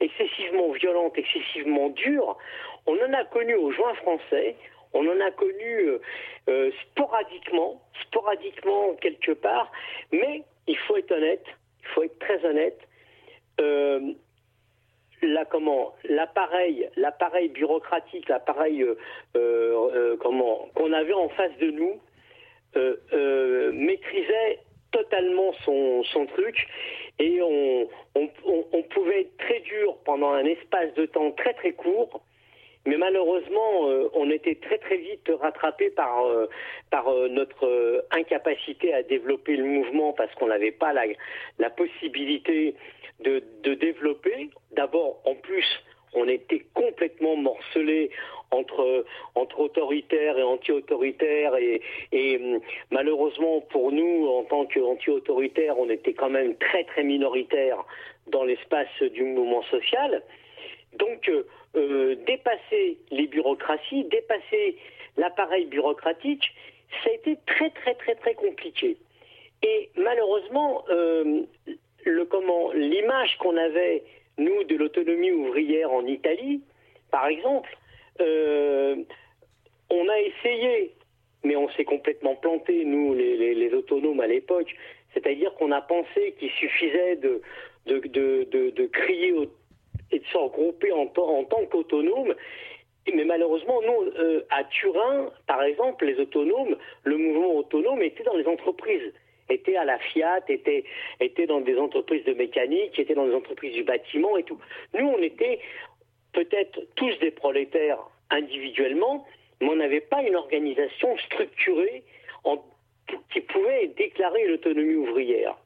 excessivement 0.00 0.70
violentes 0.72 1.16
excessivement 1.16 1.88
dures 1.90 2.36
on 2.86 2.96
en 2.96 3.12
a 3.12 3.24
connu 3.24 3.54
au 3.54 3.70
joint 3.72 3.94
français 3.94 4.56
on 4.94 5.06
en 5.08 5.20
a 5.20 5.30
connu 5.32 5.88
euh, 5.88 6.00
euh, 6.48 6.70
sporadiquement, 6.82 7.82
sporadiquement 8.06 8.94
quelque 9.00 9.32
part, 9.32 9.70
mais 10.12 10.44
il 10.66 10.78
faut 10.78 10.96
être 10.96 11.10
honnête, 11.10 11.44
il 11.80 11.88
faut 11.88 12.02
être 12.04 12.18
très 12.20 12.42
honnête. 12.46 12.78
Euh, 13.60 14.12
la, 15.22 15.44
comment 15.44 15.94
l'appareil 16.04 16.88
l'appareil 16.96 17.48
bureaucratique 17.48 18.28
l'appareil 18.28 18.84
comment 20.20 20.68
qu'on 20.74 20.92
avait 20.92 21.14
en 21.14 21.30
face 21.30 21.56
de 21.58 21.70
nous 21.70 22.00
maîtrisait 23.72 24.58
totalement 24.94 25.52
son, 25.64 26.26
truc 26.34 26.66
et 27.18 27.40
on, 27.42 27.88
pouvait 28.90 29.22
être 29.22 29.36
très 29.38 29.60
dur 29.60 29.96
pendant 30.04 30.30
un 30.30 30.44
espace 30.44 30.94
de 30.94 31.06
temps 31.06 31.32
très 31.32 31.52
très 31.54 31.72
court 31.72 32.22
mais 32.86 32.98
malheureusement, 32.98 33.88
euh, 33.88 34.10
on 34.12 34.30
était 34.30 34.56
très 34.56 34.76
très 34.76 34.98
vite 34.98 35.30
rattrapé 35.40 35.88
par 35.90 36.26
euh, 36.26 36.46
euh, 36.92 37.28
notre 37.28 38.04
incapacité 38.10 38.92
à 38.92 39.02
développer 39.02 39.56
le 39.56 39.64
mouvement 39.64 40.12
parce 40.12 40.32
qu'on 40.34 40.48
n'avait 40.48 40.70
pas 40.70 40.92
la, 40.92 41.04
la 41.58 41.70
possibilité 41.70 42.74
de, 43.20 43.42
de 43.62 43.74
développer. 43.74 44.50
D'abord, 44.72 45.22
en 45.24 45.34
plus, 45.34 45.64
on 46.12 46.28
était 46.28 46.64
complètement 46.74 47.36
morcelé 47.36 48.10
entre 48.54 49.04
autoritaires 49.58 50.38
et 50.38 50.42
anti-autoritaires 50.42 51.54
et, 51.56 51.80
hum, 52.36 52.60
malheureusement 52.90 53.60
pour 53.60 53.92
nous, 53.92 54.28
en 54.28 54.44
tant 54.44 54.66
qu'anti-autoritaires, 54.66 55.78
on 55.78 55.90
était 55.90 56.14
quand 56.14 56.30
même 56.30 56.56
très 56.56 56.84
très 56.84 57.02
minoritaire 57.02 57.84
dans 58.28 58.44
l'espace 58.44 59.02
du 59.12 59.22
mouvement 59.24 59.62
social. 59.64 60.22
Donc, 60.98 61.30
euh, 61.76 62.14
dépasser 62.26 62.98
les 63.10 63.26
bureaucraties, 63.26 64.04
dépasser 64.04 64.76
l'appareil 65.16 65.66
bureaucratique, 65.66 66.52
ça 67.02 67.10
a 67.10 67.14
été 67.14 67.36
très 67.46 67.70
très 67.70 67.94
très 67.94 68.14
très 68.14 68.34
compliqué. 68.34 68.96
Et 69.62 69.90
malheureusement, 69.96 70.84
euh, 70.90 71.42
l'image 72.74 73.36
qu'on 73.38 73.56
avait 73.56 74.02
nous 74.38 74.64
de 74.64 74.76
l'autonomie 74.76 75.32
ouvrière 75.32 75.92
en 75.92 76.06
Italie, 76.06 76.60
par 77.10 77.26
exemple, 77.26 77.76
on 78.20 80.08
a 80.08 80.20
essayé, 80.20 80.92
mais 81.42 81.56
on 81.56 81.68
s'est 81.70 81.84
complètement 81.84 82.36
planté 82.36 82.84
nous 82.84 83.14
les, 83.14 83.72
autonomes 83.74 84.20
à 84.20 84.26
l'époque. 84.26 84.74
C'est-à-dire 85.12 85.54
qu'on 85.54 85.72
a 85.72 85.80
pensé 85.80 86.34
qu'il 86.38 86.50
suffisait 86.50 87.16
de 87.16 88.86
crier 88.92 89.34
et 90.10 90.18
de 90.18 90.24
se 90.26 90.36
regrouper 90.36 90.92
en, 90.92 91.06
tant- 91.06 91.28
en 91.28 91.44
tant 91.44 91.64
qu'autonome. 91.66 92.34
Mais 93.12 93.24
malheureusement, 93.24 93.80
nous, 93.82 94.10
euh, 94.18 94.42
à 94.50 94.64
Turin, 94.64 95.30
par 95.46 95.62
exemple, 95.62 96.06
les 96.06 96.18
autonomes, 96.18 96.76
le 97.02 97.16
mouvement 97.18 97.56
autonome 97.56 98.02
était 98.02 98.22
dans 98.22 98.36
les 98.36 98.46
entreprises, 98.46 99.12
était 99.50 99.76
à 99.76 99.84
la 99.84 99.98
Fiat, 99.98 100.40
était, 100.48 100.84
était 101.20 101.46
dans 101.46 101.60
des 101.60 101.76
entreprises 101.78 102.24
de 102.24 102.32
mécanique, 102.32 102.98
était 102.98 103.14
dans 103.14 103.26
des 103.26 103.34
entreprises 103.34 103.74
du 103.74 103.82
bâtiment 103.84 104.38
et 104.38 104.42
tout. 104.44 104.58
Nous, 104.98 105.06
on 105.06 105.18
était 105.18 105.60
peut-être 106.34 106.80
tous 106.96 107.16
des 107.20 107.30
prolétaires 107.30 107.98
individuellement, 108.30 109.24
mais 109.60 109.68
on 109.68 109.76
n'avait 109.76 110.00
pas 110.00 110.22
une 110.22 110.36
organisation 110.36 111.16
structurée 111.18 112.02
qui 113.32 113.40
pouvait 113.40 113.88
déclarer 113.96 114.46
l'autonomie 114.46 114.96
ouvrière. 114.96 115.56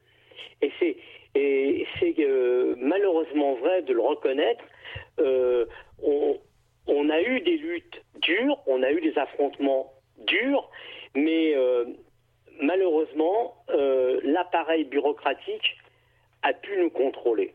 Et 0.61 0.71
c'est 0.79 2.15
euh, 2.19 2.75
malheureusement 2.77 3.55
vrai 3.55 3.81
de 3.81 3.93
le 3.93 4.01
reconnaître. 4.01 4.63
Euh, 5.19 5.65
on, 6.01 7.09
a 7.09 7.21
eu 7.21 7.41
des 7.41 7.57
luttes 7.57 8.01
dures, 8.21 8.59
on 8.67 8.83
a 8.83 8.91
eu 8.91 9.01
des 9.01 9.17
affrontements 9.17 9.93
durs, 10.25 10.69
mais 11.15 11.55
euh, 11.55 11.85
malheureusement, 12.61 13.55
l'appareil 14.23 14.83
bureaucratique 14.85 15.77
a 16.43 16.53
pu 16.53 16.77
nous 16.77 16.89
contrôler. 16.89 17.53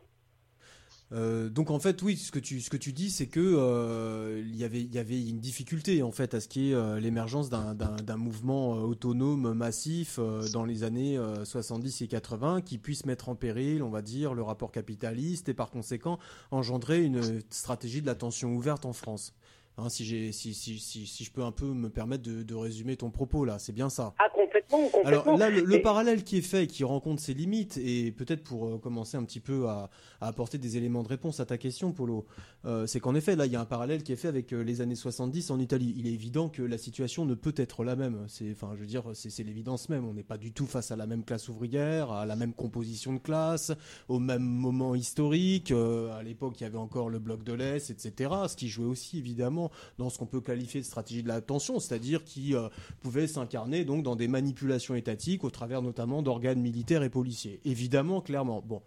Euh, 1.12 1.50
donc 1.50 1.70
en 1.70 1.78
fait 1.78 2.00
oui 2.02 2.16
ce 2.16 2.32
que 2.32 2.38
tu 2.38 2.92
dis 2.92 3.10
c'est 3.10 3.26
que 3.26 3.38
euh, 3.38 4.42
y 4.54 4.64
avait 4.64 5.28
une 5.28 5.38
difficulté 5.38 6.02
en 6.02 6.10
fait 6.10 6.32
à 6.32 6.40
ce 6.40 6.48
qui 6.48 6.70
est 6.70 6.74
euh, 6.74 6.98
l'émergence 6.98 7.50
d'un 7.50 7.74
d'un 7.74 8.16
mouvement 8.16 8.72
autonome 8.72 9.52
massif 9.52 10.18
dans 10.52 10.64
les 10.64 10.82
années 10.82 11.18
euh, 11.18 11.44
70 11.44 12.00
et 12.00 12.08
80 12.08 12.62
qui 12.62 12.78
puisse 12.78 13.04
mettre 13.04 13.28
en 13.28 13.34
péril 13.34 13.82
on 13.82 13.90
va 13.90 14.00
dire 14.00 14.32
le 14.32 14.42
rapport 14.42 14.72
capitaliste 14.72 15.50
et 15.50 15.54
par 15.54 15.70
conséquent 15.70 16.18
engendrer 16.50 17.04
une 17.04 17.42
stratégie 17.50 18.00
de 18.00 18.06
la 18.06 18.14
tension 18.14 18.54
ouverte 18.54 18.86
en 18.86 18.94
France. 18.94 19.34
Hein, 19.76 19.88
si 19.88 20.04
j'ai 20.04 20.30
si, 20.30 20.54
si, 20.54 20.78
si, 20.78 21.04
si 21.06 21.24
je 21.24 21.32
peux 21.32 21.42
un 21.42 21.50
peu 21.50 21.66
me 21.66 21.90
permettre 21.90 22.22
de, 22.22 22.44
de 22.44 22.54
résumer 22.54 22.96
ton 22.96 23.10
propos 23.10 23.44
là 23.44 23.58
c'est 23.58 23.72
bien 23.72 23.90
ça. 23.90 24.14
Ah 24.18 24.28
complètement, 24.32 24.88
complètement. 24.88 25.08
Alors 25.32 25.36
là, 25.36 25.50
le, 25.50 25.62
le 25.62 25.74
Et- 25.76 25.82
parallèle 25.82 26.22
qui 26.22 26.36
est 26.38 26.42
fait, 26.42 26.66
qui 26.68 26.84
rencontre 26.84 27.20
ses 27.20 27.34
limites, 27.34 27.76
et 27.78 28.12
peut-être 28.12 28.44
pour 28.44 28.66
euh, 28.68 28.78
commencer 28.78 29.16
un 29.16 29.24
petit 29.24 29.40
peu 29.40 29.68
à, 29.68 29.90
à 30.20 30.28
apporter 30.28 30.58
des 30.58 30.76
éléments 30.76 31.02
de 31.02 31.08
réponse 31.08 31.40
à 31.40 31.46
ta 31.46 31.58
question, 31.58 31.92
Polo, 31.92 32.24
euh, 32.64 32.86
c'est 32.86 33.00
qu'en 33.00 33.14
effet, 33.14 33.34
là, 33.36 33.46
il 33.46 33.52
y 33.52 33.56
a 33.56 33.60
un 33.60 33.64
parallèle 33.64 34.02
qui 34.04 34.12
est 34.12 34.16
fait 34.16 34.28
avec 34.28 34.52
euh, 34.52 34.62
les 34.62 34.80
années 34.80 34.94
70 34.94 35.50
en 35.50 35.58
Italie. 35.58 35.92
Il 35.96 36.06
est 36.06 36.12
évident 36.12 36.48
que 36.48 36.62
la 36.62 36.78
situation 36.78 37.24
ne 37.24 37.34
peut 37.34 37.54
être 37.56 37.82
la 37.84 37.96
même. 37.96 38.24
C'est, 38.28 38.50
enfin, 38.52 38.72
je 38.76 38.80
veux 38.80 38.86
dire, 38.86 39.02
c'est, 39.14 39.42
l'évidence 39.42 39.88
même. 39.88 40.06
On 40.06 40.14
n'est 40.14 40.22
pas 40.22 40.38
du 40.38 40.52
tout 40.52 40.66
face 40.66 40.90
à 40.92 40.96
la 40.96 41.06
même 41.06 41.24
classe 41.24 41.48
ouvrière, 41.48 42.12
à 42.12 42.26
la 42.26 42.36
même 42.36 42.52
composition 42.54 43.12
de 43.12 43.18
classe, 43.18 43.72
au 44.08 44.18
même 44.20 44.44
moment 44.44 44.94
historique. 44.94 45.72
À 45.72 46.22
l'époque, 46.22 46.60
il 46.60 46.64
y 46.64 46.66
avait 46.66 46.78
encore 46.78 47.10
le 47.10 47.18
bloc 47.18 47.42
de 47.42 47.52
l'Est, 47.52 47.90
etc. 47.90 48.30
Ce 48.48 48.56
qui 48.56 48.68
jouait 48.68 48.86
aussi, 48.86 49.18
évidemment, 49.18 49.63
dans 49.98 50.10
ce 50.10 50.18
qu'on 50.18 50.26
peut 50.26 50.40
qualifier 50.40 50.80
de 50.80 50.86
stratégie 50.86 51.22
de 51.22 51.28
la 51.28 51.40
tension, 51.40 51.80
c'est-à-dire 51.80 52.24
qui 52.24 52.54
euh, 52.54 52.68
pouvait 53.00 53.26
s'incarner 53.26 53.84
donc 53.84 54.02
dans 54.02 54.16
des 54.16 54.28
manipulations 54.28 54.94
étatiques 54.94 55.44
au 55.44 55.50
travers 55.50 55.82
notamment 55.82 56.22
d'organes 56.22 56.60
militaires 56.60 57.02
et 57.02 57.10
policiers. 57.10 57.60
Évidemment, 57.64 58.20
clairement. 58.20 58.62
Bon. 58.66 58.82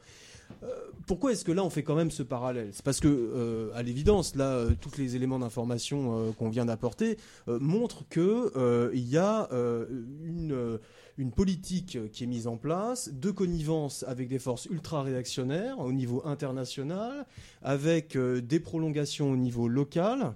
Euh, 0.64 0.68
pourquoi 1.08 1.34
est-ce 1.34 1.44
que 1.44 1.52
là 1.52 1.62
on 1.64 1.70
fait 1.70 1.84
quand 1.84 1.96
même 1.96 2.12
ce 2.12 2.24
parallèle? 2.24 2.70
C'est 2.72 2.84
parce 2.84 3.02
que, 3.02 3.08
euh, 3.08 3.70
à 3.74 3.84
l'évidence, 3.84 4.36
là, 4.36 4.66
tous 4.80 4.98
les 4.98 5.18
éléments 5.18 5.40
d'information 5.40 6.34
qu'on 6.34 6.50
vient 6.50 6.66
d'apporter 6.66 7.18
montrent 7.48 8.06
que 8.10 8.92
il 8.94 9.08
y 9.08 9.18
a 9.18 9.50
une, 9.52 10.80
une 11.18 11.32
politique 11.32 11.98
qui 12.12 12.24
est 12.24 12.28
mise 12.28 12.48
en 12.48 12.56
place 12.56 13.10
de 13.12 13.30
connivence 13.30 14.06
avec 14.08 14.30
des 14.30 14.40
forces 14.40 14.68
ultra 14.68 15.04
réactionnaires 15.04 15.80
au 15.80 15.92
niveau 15.92 16.22
international, 16.26 17.26
avec 17.62 18.18
des 18.18 18.60
prolongations 18.62 19.32
au 19.32 19.38
niveau 19.38 19.68
local. 19.68 20.34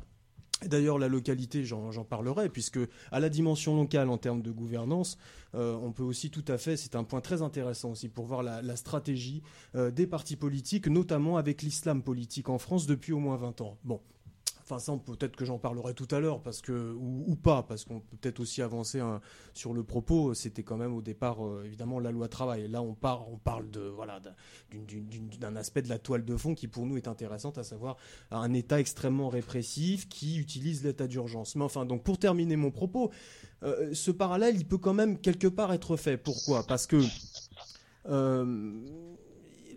D'ailleurs, 0.66 1.00
la 1.00 1.08
localité, 1.08 1.64
j'en 1.64 2.04
parlerai, 2.04 2.50
puisque 2.50 2.80
à 3.12 3.20
la 3.20 3.30
dimension 3.30 3.76
locale 3.76 4.10
en 4.10 4.18
termes 4.18 4.42
de 4.42 4.52
gouvernance, 4.52 5.18
euh, 5.56 5.76
on 5.82 5.92
peut 5.92 6.04
aussi 6.04 6.30
tout 6.30 6.46
à 6.48 6.58
fait, 6.58 6.78
c'est 6.78 6.96
un 6.96 7.04
point 7.04 7.22
très 7.22 7.42
intéressant 7.42 7.92
aussi 7.92 8.10
pour 8.10 8.26
voir 8.26 8.44
la, 8.44 8.62
la 8.62 8.76
stratégie 8.76 9.42
euh, 9.76 9.90
des 9.90 10.06
partis 10.06 10.36
politiques, 10.36 10.88
notamment 10.88 11.38
avec 11.38 11.62
l'islam 11.62 12.04
politique 12.04 12.50
en 12.50 12.58
France 12.58 12.86
depuis 12.86 13.12
au 13.12 13.20
moins 13.20 13.38
20 13.38 13.62
ans. 13.62 13.78
Bon. 13.84 14.02
Enfin, 14.64 14.80
ça, 14.80 14.94
peut-être 15.06 15.36
que 15.36 15.44
j'en 15.46 15.58
parlerai 15.58 15.94
tout 15.94 16.08
à 16.12 16.20
l'heure, 16.20 16.42
ou, 16.70 17.36
pas, 17.36 17.64
parce 17.64 17.84
qu'on 17.84 18.00
peut 18.00 18.18
peut-être 18.22 18.40
aussi 18.40 18.62
avancer 18.62 19.00
hein, 19.00 19.20
sur 19.54 19.74
le 19.74 19.84
propos. 19.84 20.34
C'était 20.34 20.64
quand 20.64 20.78
même 20.78 20.94
au 20.94 21.02
départ, 21.02 21.46
euh, 21.46 21.64
évidemment, 21.66 22.00
la 22.00 22.12
loi 22.12 22.28
travail. 22.28 22.68
Là, 22.70 22.82
on 22.82 22.94
parle 22.94 23.70
d'un- 25.40 25.56
aspect 25.56 25.82
de 25.82 25.90
la 25.90 26.00
toile 26.00 26.24
de 26.24 26.38
fond 26.38 26.56
qui 26.56 26.68
pour 26.68 26.86
nous 26.86 26.98
est 26.98 27.08
intéressante, 27.08 27.58
à 27.58 27.64
savoir 27.64 27.98
un 28.32 28.54
État 28.54 28.80
extrêmement 28.80 29.30
répressif 29.30 30.08
qui 30.08 30.38
utilise 30.38 30.84
l'état 30.84 31.08
d'urgence. 31.08 31.56
Mais 31.56 31.64
enfin, 31.64 31.86
donc 31.86 32.04
pour 32.04 32.18
terminer 32.18 32.56
mon 32.56 32.72
propos, 32.72 33.12
euh, 33.64 33.94
ce 33.94 34.12
parallèle, 34.12 34.56
il 34.56 34.66
peut 34.66 34.78
quand 34.78 34.94
même 34.94 35.20
quelque 35.20 35.48
part 35.48 35.74
être 35.74 35.98
fait. 35.98 36.18
Pourquoi? 36.18 36.64
Parce 36.64 36.88
que 36.88 37.02
euh, 38.08 38.74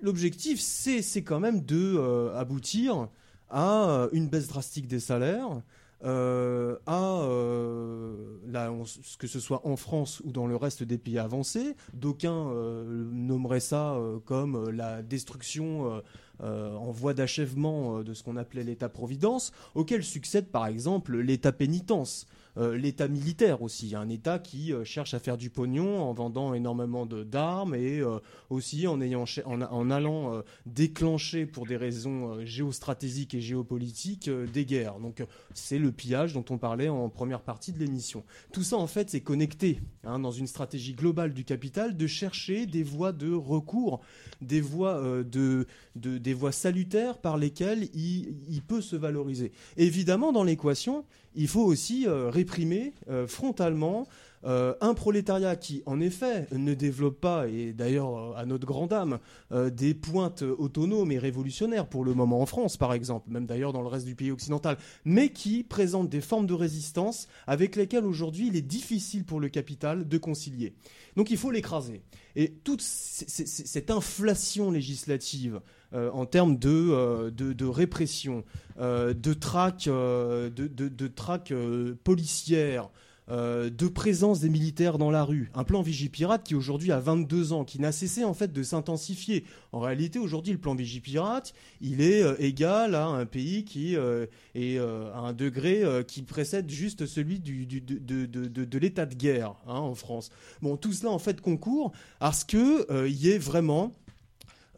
l'objectif, 0.03 0.61
c'est 0.61 1.23
quand 1.23 1.41
même 1.41 1.65
de 1.65 2.31
aboutir 2.35 3.09
à 3.55 3.89
euh, 3.89 4.09
une 4.13 4.29
baisse 4.29 4.49
drastique 4.49 4.87
des 4.87 5.01
salaires. 5.01 5.63
euh, 6.05 6.77
à 6.85 7.23
euh, 7.23 8.15
là, 8.47 8.71
on- 8.71 8.85
que 9.19 9.27
ce 9.27 9.41
soit 9.41 9.67
en 9.67 9.77
France 9.77 10.21
ou 10.25 10.33
dans 10.33 10.47
le 10.47 10.55
reste 10.57 10.83
des 10.83 10.99
pays 10.99 11.19
avancés, 11.19 11.77
d'aucuns 11.95 12.51
euh, 12.51 13.09
nommeraient 13.11 13.61
ça 13.61 13.97
comme 14.27 14.69
la 14.71 15.03
destruction 15.03 16.03
en 16.43 16.91
voie 16.91 17.15
d'achèvement 17.15 18.03
de 18.03 18.13
ce 18.13 18.23
qu'on 18.23 18.37
appelait 18.37 18.65
l'État-providence, 18.65 19.53
auquel 19.75 20.03
succède 20.03 20.49
par 20.49 20.67
exemple 20.67 21.17
l'État-pénitence. 21.17 22.27
Euh, 22.57 22.77
l'État 22.77 23.09
militaire 23.09 23.63
aussi, 23.63 23.97
un 23.97 24.09
État 24.09 24.39
qui 24.39 24.73
euh, 24.73 24.85
cherche 24.85 25.13
à 25.13 25.19
faire 25.19 25.37
du 25.37 25.51
pognon 25.51 26.01
en 26.03 26.13
vendant 26.13 26.55
énormément 26.55 27.05
d'armes 27.05 27.75
et 27.75 27.99
euh, 27.99 28.19
aussi 28.49 28.87
en, 28.87 29.01
ayant, 29.01 29.25
en, 29.45 29.61
en 29.63 29.91
allant 29.91 30.43
déclencher 30.65 31.47
pour 31.47 31.67
des 31.67 31.77
raisons 31.77 32.45
géostratégiques 32.45 33.35
et 33.35 33.41
géopolitiques 33.41 34.31
des 34.31 34.65
guerres. 34.65 35.01
Donc 35.01 35.25
c'est 35.53 35.79
le 35.79 35.91
pillage 35.91 36.33
dont 36.35 36.45
on 36.51 36.59
parlait 36.59 36.89
en 36.89 37.09
première 37.09 37.41
partie 37.43 37.73
de 37.73 37.79
l'émission. 37.79 38.25
Tout 38.53 38.63
ça 38.63 38.77
en 38.77 38.87
fait 38.87 39.11
c'est 39.11 39.21
connecté 39.21 39.81
hein, 40.05 40.19
dans 40.19 40.31
une 40.31 40.47
stratégie 40.47 40.95
globale 40.95 41.35
du 41.35 41.45
capital 41.45 41.97
de 41.97 42.07
chercher 42.07 42.67
des 42.67 42.83
voies 42.83 43.13
de 43.13 43.33
recours, 43.33 44.01
des 44.41 44.61
voies 44.61 45.23
de, 45.25 45.67
de- 45.97 46.19
des 46.19 46.35
voies 46.35 46.53
salutaires 46.53 47.19
par 47.19 47.37
lesquelles 47.37 47.89
il, 47.95 48.37
il 48.49 48.63
peut 48.63 48.81
se 48.81 48.97
valoriser. 48.97 49.53
Évidemment 49.77 50.33
dans 50.33 50.45
l'équation 50.45 51.05
il 51.35 51.49
faut 51.49 51.65
aussi 51.65 52.07
euh, 52.07 52.31
réprimer 52.31 52.95
euh, 53.09 53.27
frontalement 53.27 54.07
euh, 54.45 54.75
un 54.81 54.93
prolétariat 54.93 55.57
qui, 55.57 55.83
en 55.87 56.01
effet, 56.01 56.47
ne 56.53 56.75
développe 56.75 57.19
pas, 57.19 57.49
et 57.49 57.73
d'ailleurs 57.73 58.37
à 58.37 58.45
notre 58.45 58.67
grande 58.67 58.93
âme, 58.93 59.19
des 59.51 59.95
pointes 59.95 60.43
autonomes 60.43 61.11
et 61.13 61.19
révolutionnaires 61.19 61.87
pour 61.87 62.05
le 62.05 62.13
moment 62.13 62.43
en 62.43 62.47
France, 62.47 62.77
par 62.77 62.93
exemple, 62.93 63.31
même 63.31 63.47
d'ailleurs 63.47 63.73
dans 63.73 63.81
le 63.81 63.89
reste 63.89 64.05
du 64.05 64.15
pays 64.15 64.31
occidental, 64.31 64.77
mais 65.07 65.31
qui 65.31 65.65
présente 65.65 66.11
des 66.11 66.21
formes 66.21 66.47
de 66.47 66.53
résistance 66.53 67.27
avec 67.47 67.75
lesquelles 67.75 68.05
aujourd'hui 68.05 68.49
il 68.49 68.57
est 68.57 68.61
difficile 68.61 69.25
pour 69.25 69.41
le 69.41 69.49
capital 69.49 70.07
de 70.07 70.19
concilier. 70.19 70.75
Donc 71.17 71.31
il 71.31 71.39
faut 71.39 71.51
l'écraser. 71.51 72.03
Et 72.37 72.51
toute 72.53 72.83
cette 72.83 73.91
inflation 73.91 74.71
législative 74.71 75.63
en 75.95 76.27
termes 76.27 76.57
de, 76.57 76.69
euh, 76.71 77.31
de, 77.31 77.65
répression, 77.67 78.45
euh, 78.81 79.15
de 79.15 79.33
traque, 79.33 79.87
euh, 79.89 80.51
de, 80.51 80.67
de, 80.67 81.07
traque 81.09 81.51
euh, 81.53 81.95
policière, 82.05 82.89
euh, 83.31 83.71
de 83.71 83.89
présence 83.89 84.41
des 84.41 84.51
militaires 84.51 84.99
dans 84.99 85.11
la 85.11 85.25
rue. 85.25 85.51
Un 85.55 85.65
plan 85.65 85.81
Vigipirate 85.81 86.45
qui 86.45 86.55
aujourd'hui 86.55 86.93
a 86.93 87.01
22 87.01 87.55
ans, 87.55 87.65
qui 87.65 87.81
n'a 87.81 87.91
cessé 87.91 88.23
en 88.23 88.35
fait 88.35 88.53
de 88.53 88.63
s'intensifier. 88.63 89.45
En 89.73 89.81
réalité, 89.81 90.19
aujourd'hui, 90.19 90.53
le 90.53 90.59
plan 90.59 90.75
Vigipirate, 90.75 91.55
il 91.81 92.03
est 92.03 92.23
euh, 92.23 92.35
égal 92.39 92.95
à 92.95 93.07
un 93.07 93.25
pays 93.25 93.65
qui 93.65 93.97
euh, 93.97 94.27
est 94.55 94.77
euh, 94.79 95.11
à 95.15 95.21
un 95.21 95.33
degré 95.33 95.83
euh, 95.83 96.03
qui 96.03 96.21
précède 96.23 96.69
juste 96.69 97.07
celui 97.07 97.41
du, 97.41 97.65
de, 97.65 97.79
de, 97.99 98.27
de, 98.27 98.65
de- 98.65 98.79
l'état 98.79 99.07
de 99.07 99.15
guerre 99.15 99.55
hein, 99.67 99.79
en 99.79 99.95
France. 99.95 100.31
Bon, 100.61 100.77
tout 100.77 100.93
cela 100.93 101.11
en 101.11 101.19
fait 101.19 101.41
concourt 101.41 101.93
à 102.21 102.33
ce 102.33 102.45
que 102.45 102.93
euh, 102.93 103.09
il 103.09 103.17
y 103.17 103.31
ait 103.31 103.39
vraiment 103.39 103.95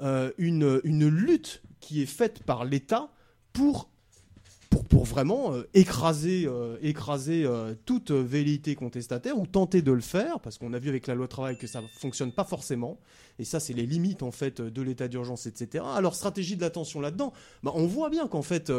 euh, 0.03 0.31
une, 0.39 0.81
une 0.85 1.09
lutte 1.09 1.63
qui 1.81 2.03
est 2.03 2.07
faite 2.07 2.43
par 2.43 2.65
l'État 2.65 3.11
pour 3.53 3.89
pour, 4.69 4.85
pour 4.85 5.05
vraiment 5.05 5.53
euh, 5.53 5.63
écraser, 5.75 6.45
euh, 6.47 6.77
écraser 6.83 7.47
toute 7.85 8.11
velléité 8.11 8.75
contestataire 8.75 9.39
ou 9.39 9.47
tenter 9.47 9.81
de 9.81 9.93
le 9.93 10.01
faire, 10.01 10.41
parce 10.41 10.59
qu'on 10.59 10.73
a 10.73 10.79
vu 10.79 10.89
avec 10.89 11.07
la 11.07 11.15
loi 11.15 11.29
travail 11.29 11.57
que 11.57 11.69
ça 11.69 11.83
fonctionne 11.99 12.33
pas 12.33 12.45
forcément, 12.45 12.99
et 13.39 13.45
ça 13.45 13.61
c'est 13.61 13.73
les 13.73 13.87
limites 13.87 14.23
en 14.23 14.33
fait 14.33 14.61
de 14.61 14.83
l'état 14.83 15.09
d'urgence, 15.09 15.47
etc. 15.47 15.85
Alors 15.95 16.15
stratégie 16.15 16.57
de 16.57 16.63
l'attention 16.63 17.01
là-dedans, 17.01 17.33
bah, 17.63 17.71
on 17.75 17.87
voit 17.87 18.11
bien 18.11 18.27
qu'en 18.27 18.43
fait 18.43 18.73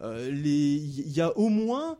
il 0.00 1.12
y 1.12 1.20
a 1.20 1.36
au 1.36 1.48
moins 1.48 1.98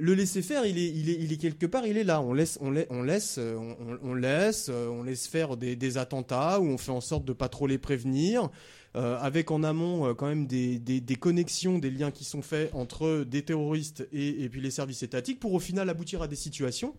le 0.00 0.14
laisser 0.14 0.40
faire, 0.40 0.64
il 0.64 0.78
est, 0.78 1.36
quelque 1.36 1.66
part, 1.66 1.86
il 1.86 1.96
est 1.98 2.04
là. 2.04 2.22
On 2.22 2.32
laisse, 2.32 2.58
on 2.60 2.70
laisse, 2.70 2.88
on 2.90 3.02
laisse, 3.02 3.38
euh, 3.38 4.72
euh, 4.72 5.14
faire 5.14 5.56
des, 5.56 5.98
attentats 5.98 6.58
où 6.58 6.64
on 6.64 6.78
fait 6.78 6.90
en 6.90 7.02
sorte 7.02 7.24
de 7.24 7.32
pas 7.34 7.48
trop 7.48 7.66
les 7.66 7.78
prévenir, 7.78 8.48
euh, 8.96 9.18
avec 9.18 9.50
en 9.50 9.62
amont 9.62 10.14
quand 10.14 10.26
même 10.26 10.46
des, 10.46 11.16
connexions, 11.20 11.78
des 11.78 11.90
liens 11.90 12.10
qui 12.10 12.24
sont 12.24 12.42
faits 12.42 12.70
entre 12.74 13.24
des 13.24 13.42
terroristes 13.42 14.08
et, 14.12 14.48
puis 14.48 14.60
les 14.60 14.70
services 14.70 15.02
étatiques 15.02 15.38
pour 15.38 15.52
au 15.52 15.60
final 15.60 15.88
aboutir 15.90 16.22
à 16.22 16.28
des 16.28 16.36
situations 16.36 16.96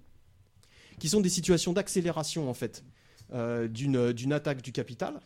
qui 1.00 1.10
sont 1.10 1.22
des 1.22 1.30
situations 1.30 1.74
d'accélération 1.74 2.50
en 2.50 2.54
fait 2.54 2.84
d'une 3.70 4.34
attaque 4.34 4.62
du 4.62 4.72
capital. 4.72 5.20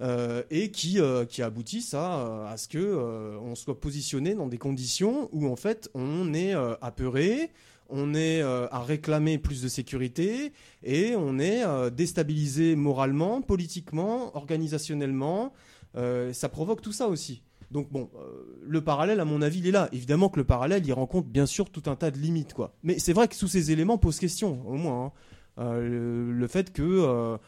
Euh, 0.00 0.42
et 0.50 0.72
qui, 0.72 1.00
euh, 1.00 1.24
qui 1.24 1.40
aboutissent 1.40 1.94
à, 1.94 2.18
euh, 2.18 2.46
à 2.46 2.56
ce 2.56 2.66
que 2.66 3.38
on 3.40 3.54
soit 3.54 3.80
positionné 3.80 4.34
dans 4.34 4.48
des 4.48 4.58
conditions 4.58 5.28
où 5.32 5.46
en 5.46 5.54
fait 5.54 5.88
on 5.94 6.34
est 6.34 6.52
apeuré, 6.80 7.50
on 7.90 8.14
est 8.14 8.42
à 8.42 8.80
réclamer 8.80 9.38
plus 9.38 9.62
de 9.62 9.68
sécurité 9.68 10.52
et 10.82 11.14
on 11.16 11.38
est 11.38 11.62
déstabilisé 11.92 12.76
moralement, 12.76 13.40
politiquement, 13.40 14.36
organisationnellement. 14.36 15.52
Ça 15.94 16.48
provoque 16.48 16.80
tout 16.80 16.92
ça 16.92 17.08
aussi. 17.08 17.42
Donc 17.70 17.90
bon, 17.92 18.10
le 18.66 18.80
parallèle, 18.80 19.20
à 19.20 19.24
mon 19.24 19.42
avis, 19.42 19.58
il 19.60 19.66
est 19.66 19.72
là. 19.72 19.88
Évidemment 19.92 20.28
que 20.28 20.38
le 20.38 20.44
parallèle, 20.44 20.84
il 20.86 20.92
rencontre 20.92 21.28
bien 21.28 21.46
sûr 21.46 21.70
tout 21.70 21.82
un 21.86 21.94
tas 21.94 22.10
de 22.10 22.18
limites, 22.18 22.54
quoi. 22.54 22.74
Mais 22.82 22.98
c'est 22.98 23.12
vrai 23.12 23.28
que 23.28 23.38
tous 23.38 23.48
ces 23.48 23.70
éléments 23.70 23.98
posent 23.98 24.18
question, 24.18 24.66
au 24.66 24.74
moins. 24.74 25.12
hein. 25.58 25.78
Le, 25.78 26.46
fait 26.48 26.72
que, 26.72 27.38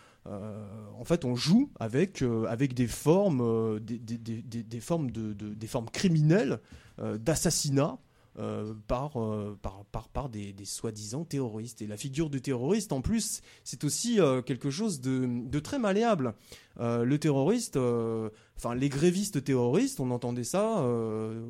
en 0.98 1.04
fait, 1.04 1.24
on 1.24 1.34
joue 1.36 1.70
avec 1.78 2.22
euh, 2.22 2.46
avec 2.46 2.74
des 2.74 2.86
formes, 2.88 3.40
euh, 3.42 3.78
des, 3.80 4.80
formes 4.80 5.10
de, 5.10 5.32
de- 5.32 5.54
des 5.54 5.66
formes 5.66 5.88
criminelles 5.90 6.58
euh, 6.98 7.18
d'assassinat. 7.18 7.98
euh, 8.38 8.74
par, 8.86 9.16
euh, 9.16 9.56
par, 9.62 9.86
par, 9.90 10.08
par 10.10 10.28
des, 10.28 10.52
des 10.52 10.66
soi-disant 10.66 11.24
terroristes. 11.24 11.80
Et 11.80 11.86
la 11.86 11.96
figure 11.96 12.28
du 12.28 12.42
terroriste, 12.42 12.92
en 12.92 13.00
plus, 13.00 13.40
c'est 13.64 13.82
aussi 13.82 14.20
euh, 14.20 14.42
quelque 14.42 14.68
chose 14.68 15.00
de, 15.00 15.26
de 15.48 15.58
très 15.58 15.78
malléable. 15.78 16.34
Euh, 16.78 17.02
le 17.04 17.18
terroriste, 17.18 17.78
euh, 17.78 18.28
enfin 18.58 18.74
les 18.74 18.90
grévistes 18.90 19.42
terroristes, 19.42 20.00
on 20.00 20.10
entendait 20.10 20.44
ça 20.44 20.80
euh, 20.80 21.48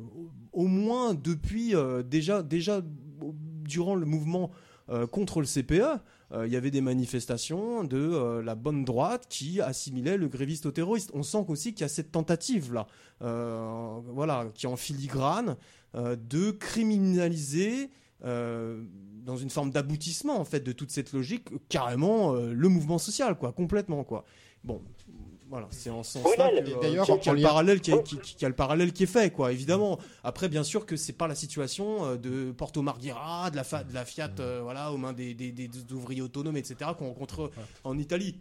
au 0.53 0.67
moins 0.67 1.13
depuis 1.13 1.75
euh, 1.75 2.03
déjà, 2.03 2.41
déjà 2.41 2.81
durant 3.65 3.95
le 3.95 4.05
mouvement 4.05 4.49
euh, 4.89 5.05
contre 5.07 5.41
le 5.41 5.45
CPE. 5.45 5.99
Euh, 6.31 6.47
Il 6.47 6.53
y 6.53 6.55
avait 6.55 6.71
des 6.71 6.81
manifestations 6.81 7.83
de 7.83 7.97
euh, 7.97 8.41
la 8.41 8.55
bonne 8.55 8.83
droite 8.85 9.27
qui 9.29 9.61
assimilaient 9.61 10.17
le 10.17 10.27
gréviste 10.27 10.65
au 10.65 10.71
terroriste. 10.71 11.11
On 11.13 11.23
sent 11.23 11.45
aussi 11.47 11.73
qu'il 11.73 11.81
y 11.81 11.85
a 11.85 11.89
cette 11.89 12.11
tentative 12.11 12.73
là, 12.73 12.87
euh, 13.21 13.99
voilà, 14.13 14.47
qui 14.53 14.65
est 14.65 14.69
en 14.69 14.75
filigrane 14.75 15.55
de 15.93 16.51
criminaliser 16.51 17.89
dans 18.21 19.37
une 19.37 19.49
forme 19.49 19.71
d'aboutissement 19.71 20.39
en 20.39 20.43
fait 20.43 20.59
de 20.59 20.71
toute 20.71 20.91
cette 20.91 21.13
logique 21.13 21.49
carrément 21.69 22.33
le 22.33 22.67
mouvement 22.67 22.97
social 22.97 23.35
quoi 23.37 23.51
complètement 23.51 24.03
quoi 24.03 24.25
bon 24.63 24.81
voilà 25.49 25.67
c'est 25.71 25.89
en 25.89 26.03
ce 26.03 26.19
sens 26.19 26.37
là 26.37 26.49
Oui, 26.53 26.61
que, 26.63 26.69
et 26.69 26.73
euh, 26.73 26.79
d'ailleurs, 26.81 27.05
qu'il 27.05 27.25
y 27.25 27.29
a- 27.29 27.33
le 27.33 27.41
parallèle 27.41 27.79
qui 27.81 27.91
est, 27.91 28.03
qui- 28.03 28.19
qui- 28.19 28.35
qui 28.35 28.45
a 28.45 28.49
le 28.49 28.55
parallèle 28.55 28.91
qui 28.93 29.03
est 29.03 29.11
fait 29.11 29.31
quoi 29.31 29.51
évidemment 29.51 29.97
après 30.23 30.49
bien 30.49 30.63
sûr 30.63 30.85
que 30.85 30.95
c'est 30.95 31.17
pas 31.17 31.27
la 31.27 31.35
situation 31.35 32.05
euh, 32.05 32.15
de 32.17 32.51
Porto 32.51 32.81
Marghera 32.81 33.49
de 33.51 33.55
la, 33.55 33.63
fa- 33.63 33.83
de 33.83 33.93
la 33.93 34.05
Fiat 34.05 34.29
euh, 34.39 34.59
voilà 34.61 34.91
aux 34.91 34.97
mains 34.97 35.13
des, 35.13 35.33
des, 35.33 35.51
des 35.51 35.69
ouvriers 35.93 36.21
autonomes 36.21 36.57
etc 36.57 36.91
qu'on 36.97 37.07
rencontre 37.07 37.51
en 37.83 37.97
Italie 37.97 38.35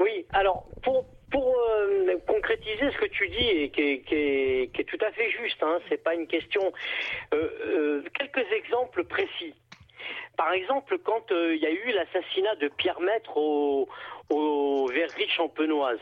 Oui, 0.00 0.24
alors 0.30 0.66
pour, 0.82 1.04
pour 1.30 1.54
euh, 1.70 2.16
concrétiser 2.26 2.90
ce 2.92 2.98
que 2.98 3.10
tu 3.10 3.28
dis 3.28 3.46
et 3.62 3.70
qui 3.70 3.80
est, 3.82 4.00
qui 4.02 4.14
est- 4.14 4.72
qui 4.74 4.80
est 4.80 4.84
tout 4.84 5.04
à 5.04 5.10
fait 5.12 5.30
juste, 5.30 5.60
hein, 5.62 5.78
c'est 5.88 6.02
pas 6.02 6.14
une 6.14 6.26
question. 6.26 6.62
euh, 7.34 7.48
euh, 7.66 8.02
quelques 8.18 8.46
exemples 8.52 9.04
précis. 9.04 9.54
Par 10.36 10.52
exemple, 10.52 10.98
quand 11.04 11.30
euh, 11.32 11.54
il 11.56 11.60
y 11.60 11.66
a 11.66 11.70
eu 11.72 11.92
l'assassinat 11.92 12.54
de 12.56 12.68
Pierre 12.68 13.00
Maître 13.00 13.36
au, 13.36 13.88
au 14.30 14.86
Verrerie 14.86 15.28
champenoise. 15.36 15.98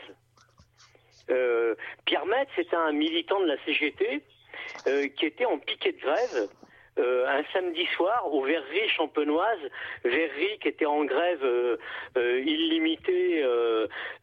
Euh, 1.29 1.75
Pierre 2.05 2.25
Maître, 2.25 2.51
c'était 2.55 2.75
un 2.75 2.91
militant 2.91 3.39
de 3.39 3.45
la 3.47 3.57
CGT 3.65 4.21
euh, 4.87 5.07
qui 5.09 5.25
était 5.25 5.45
en 5.45 5.57
piquet 5.57 5.91
de 5.91 5.99
grève 5.99 6.49
euh, 6.99 7.27
un 7.27 7.43
samedi 7.53 7.85
soir 7.95 8.33
au 8.33 8.41
Verrerie 8.43 8.89
champenoise. 8.89 9.59
Verrerie 10.03 10.57
qui 10.61 10.67
était 10.67 10.85
en 10.85 11.05
grève 11.05 11.45
illimitée 12.15 13.43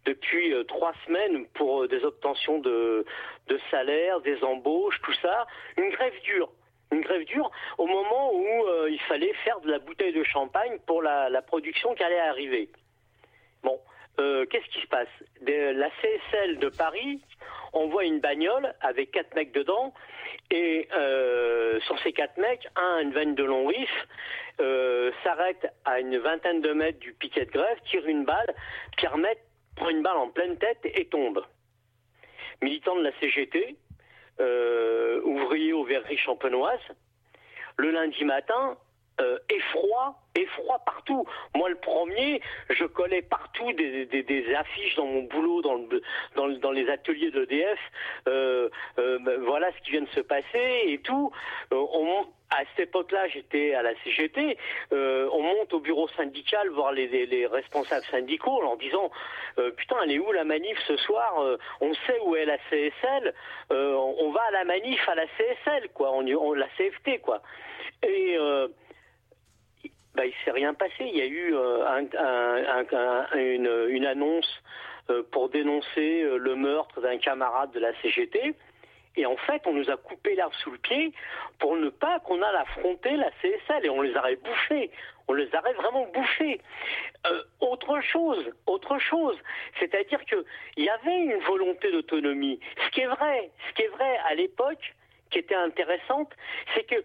depuis 0.05 0.53
trois 0.67 0.93
semaines 1.07 1.47
pour 1.55 1.87
des 1.87 2.05
obtentions 2.05 2.59
de, 2.59 3.05
de 3.47 3.61
salaire, 3.71 4.21
des 4.23 4.43
embauches, 4.43 5.01
tout 5.03 5.15
ça. 5.23 5.47
Une 5.77 5.91
grève 5.91 6.15
dure. 6.25 6.51
Une 6.91 7.03
grève 7.03 7.25
dure 7.25 7.49
au 7.79 7.87
moment 7.87 8.33
où 8.35 8.87
il 8.89 9.01
fallait 9.03 9.33
faire 9.45 9.61
de 9.61 9.71
la 9.71 9.79
bouteille 9.79 10.13
de 10.13 10.25
champagne 10.25 10.79
pour 10.85 11.01
la, 11.01 11.31
la 11.31 11.43
production 11.43 11.95
qui 11.95 12.03
allait 12.03 12.19
arriver. 12.19 12.69
Bon, 13.63 13.79
euh, 14.21 14.47
qu'est-ce 14.47 14.67
qui 14.67 14.81
se 14.81 14.87
passe? 14.87 15.09
Des- 15.43 15.73
La 15.73 15.91
CSL 16.01 16.59
de 16.59 16.69
Paris 16.69 17.21
envoie 17.73 18.05
une 18.05 18.21
bagnole 18.21 18.73
avec 18.81 19.11
quatre 19.11 19.35
mecs 19.35 19.53
dedans 19.53 19.93
et 20.51 20.89
euh, 20.95 21.81
sur 21.81 21.99
ces 22.01 22.13
quatre 22.13 22.37
mecs, 22.39 22.67
un 22.77 22.97
a 22.99 23.03
une 23.03 23.13
veine 23.13 23.35
de 23.35 23.43
long 23.45 23.69
vif, 23.69 23.91
euh, 24.61 25.11
s'arrête 25.25 25.67
à 25.85 25.99
une 26.01 26.19
vingtaine 26.19 26.61
de 26.61 26.73
mètres 26.73 27.01
du 27.01 27.13
piquet 27.15 27.45
de 27.47 27.51
grève, 27.51 27.79
tire 27.91 28.07
une 28.07 28.25
balle, 28.25 28.55
Pierre 28.97 29.17
Maître 29.17 29.41
prend 29.77 29.89
une 29.89 30.03
balle 30.03 30.17
en 30.17 30.29
pleine 30.29 30.57
tête 30.59 30.79
et 30.85 31.07
tombe. 31.07 31.45
Militant 32.63 32.95
de 32.97 33.03
la 33.03 33.13
CGT, 33.19 33.77
ouvrier 35.25 35.73
aux 35.73 35.85
verreries 35.85 36.19
champenoises, 36.19 36.79
le 37.77 37.91
lundi 37.91 38.25
matin, 38.25 38.77
euh, 39.21 39.39
effroi, 39.49 40.17
effroi 40.35 40.79
partout. 40.85 41.25
Moi, 41.55 41.69
le 41.69 41.77
premier, 41.77 42.41
je 42.71 42.85
collais 42.85 43.23
partout 43.23 43.73
des, 43.73 44.55
affiches 44.55 44.97
dans 44.97 45.07
mon 45.07 45.23
boulot, 45.23 45.63
dans, 45.63 45.75
le- 45.75 46.03
dans, 46.35 46.47
le- 46.47 46.57
dans 46.59 46.73
les 46.73 46.89
ateliers 46.91 47.31
d'EDF. 47.31 47.79
Euh, 48.29 48.69
euh, 48.99 49.19
ben, 49.21 49.41
voilà 49.43 49.71
ce 49.73 49.81
qui 49.85 49.93
vient 49.93 50.03
de 50.03 50.09
se 50.09 50.21
passer 50.21 50.83
et 50.87 50.99
tout. 50.99 51.31
Euh, 51.73 51.85
à 52.51 52.59
cette 52.77 52.89
époque-là, 52.89 53.27
j'étais 53.29 53.75
à 53.75 53.83
la 53.83 53.95
CGT. 54.05 54.57
euh, 54.93 55.29
on 55.33 55.43
monte 55.43 55.73
au 55.73 55.81
bureau 55.81 56.07
syndical 56.09 56.69
voir 56.71 56.93
les, 56.93 57.09
les- 57.09 57.27
les 57.27 57.47
responsables 57.47 58.05
syndicaux 58.07 58.51
en 58.53 58.61
leur 58.61 58.77
disant 58.77 59.11
Putain, 59.77 59.97
elle 60.05 60.13
est 60.13 60.19
où 60.19 60.31
la 60.33 60.43
manif 60.45 60.79
ce 60.87 60.97
soir 60.97 61.35
On 61.81 61.95
sait 61.95 62.19
où 62.25 62.35
est 62.37 62.45
la 62.45 62.59
CSL. 62.71 63.33
on 63.71 64.31
va 64.33 64.43
à 64.49 64.51
la 64.51 64.65
manif 64.65 65.09
à 65.09 65.15
la 65.15 65.27
CSL, 65.37 65.89
quoi. 65.95 66.11
On, 66.13 66.27
on- 66.27 66.53
la 66.55 66.67
CFT, 66.77 67.21
quoi. 67.23 67.41
Et 68.07 68.37
bah, 70.15 70.27
il 70.27 70.33
s'est 70.45 70.51
rien 70.51 70.75
passé. 70.75 70.95
Il 71.01 71.17
y 71.17 71.21
a 71.23 71.27
eu 71.27 71.55
euh, 71.55 71.87
un- 71.87 72.07
un- 72.19 72.81
un- 72.81 73.29
un- 73.33 73.89
une, 73.89 74.07
annonce 74.07 74.63
euh, 75.11 75.23
pour 75.33 75.49
dénoncer 75.49 76.23
euh, 76.23 76.37
le 76.39 76.55
meurtre 76.55 77.01
d'un 77.01 77.19
camarade 77.19 77.73
de 77.73 77.81
la 77.81 77.93
CGT. 78.01 78.55
Et 79.17 79.27
en 79.27 79.37
fait, 79.37 79.63
on 79.67 79.73
nous 79.73 79.89
a 79.91 79.97
coupé 79.97 80.35
l'herbe 80.35 80.53
sous 80.55 80.73
le 80.73 80.79
pied 80.79 81.13
pour 81.61 81.77
ne 81.77 81.89
pas 81.89 82.19
qu'on 82.21 82.43
aille 82.43 82.57
affronter 82.57 83.17
la 83.17 83.31
CSL 83.43 83.85
et 83.87 83.89
on 83.89 84.03
les 84.03 84.17
aurait 84.17 84.35
bouffés. 84.37 84.91
On 85.29 85.35
les 85.35 85.49
aurait 85.55 85.73
vraiment 85.75 86.07
bouffés. 86.13 86.61
Autre 87.61 88.01
chose, 88.01 88.45
autre 88.67 88.99
chose, 88.99 89.37
c'est-à-dire 89.79 90.23
que 90.27 90.45
il 90.77 90.85
y 90.85 90.89
avait 90.91 91.17
une 91.17 91.39
volonté 91.45 91.91
d'autonomie. 91.93 92.59
Ce 92.85 92.91
qui 92.91 93.01
est 93.03 93.07
vrai, 93.07 93.51
ce 93.69 93.75
qui 93.75 93.83
est 93.83 93.89
vrai 93.89 94.19
à 94.29 94.35
l'époque, 94.35 94.95
qui 95.31 95.39
était 95.39 95.55
intéressante, 95.55 96.31
c'est 96.75 96.85
que 96.85 96.97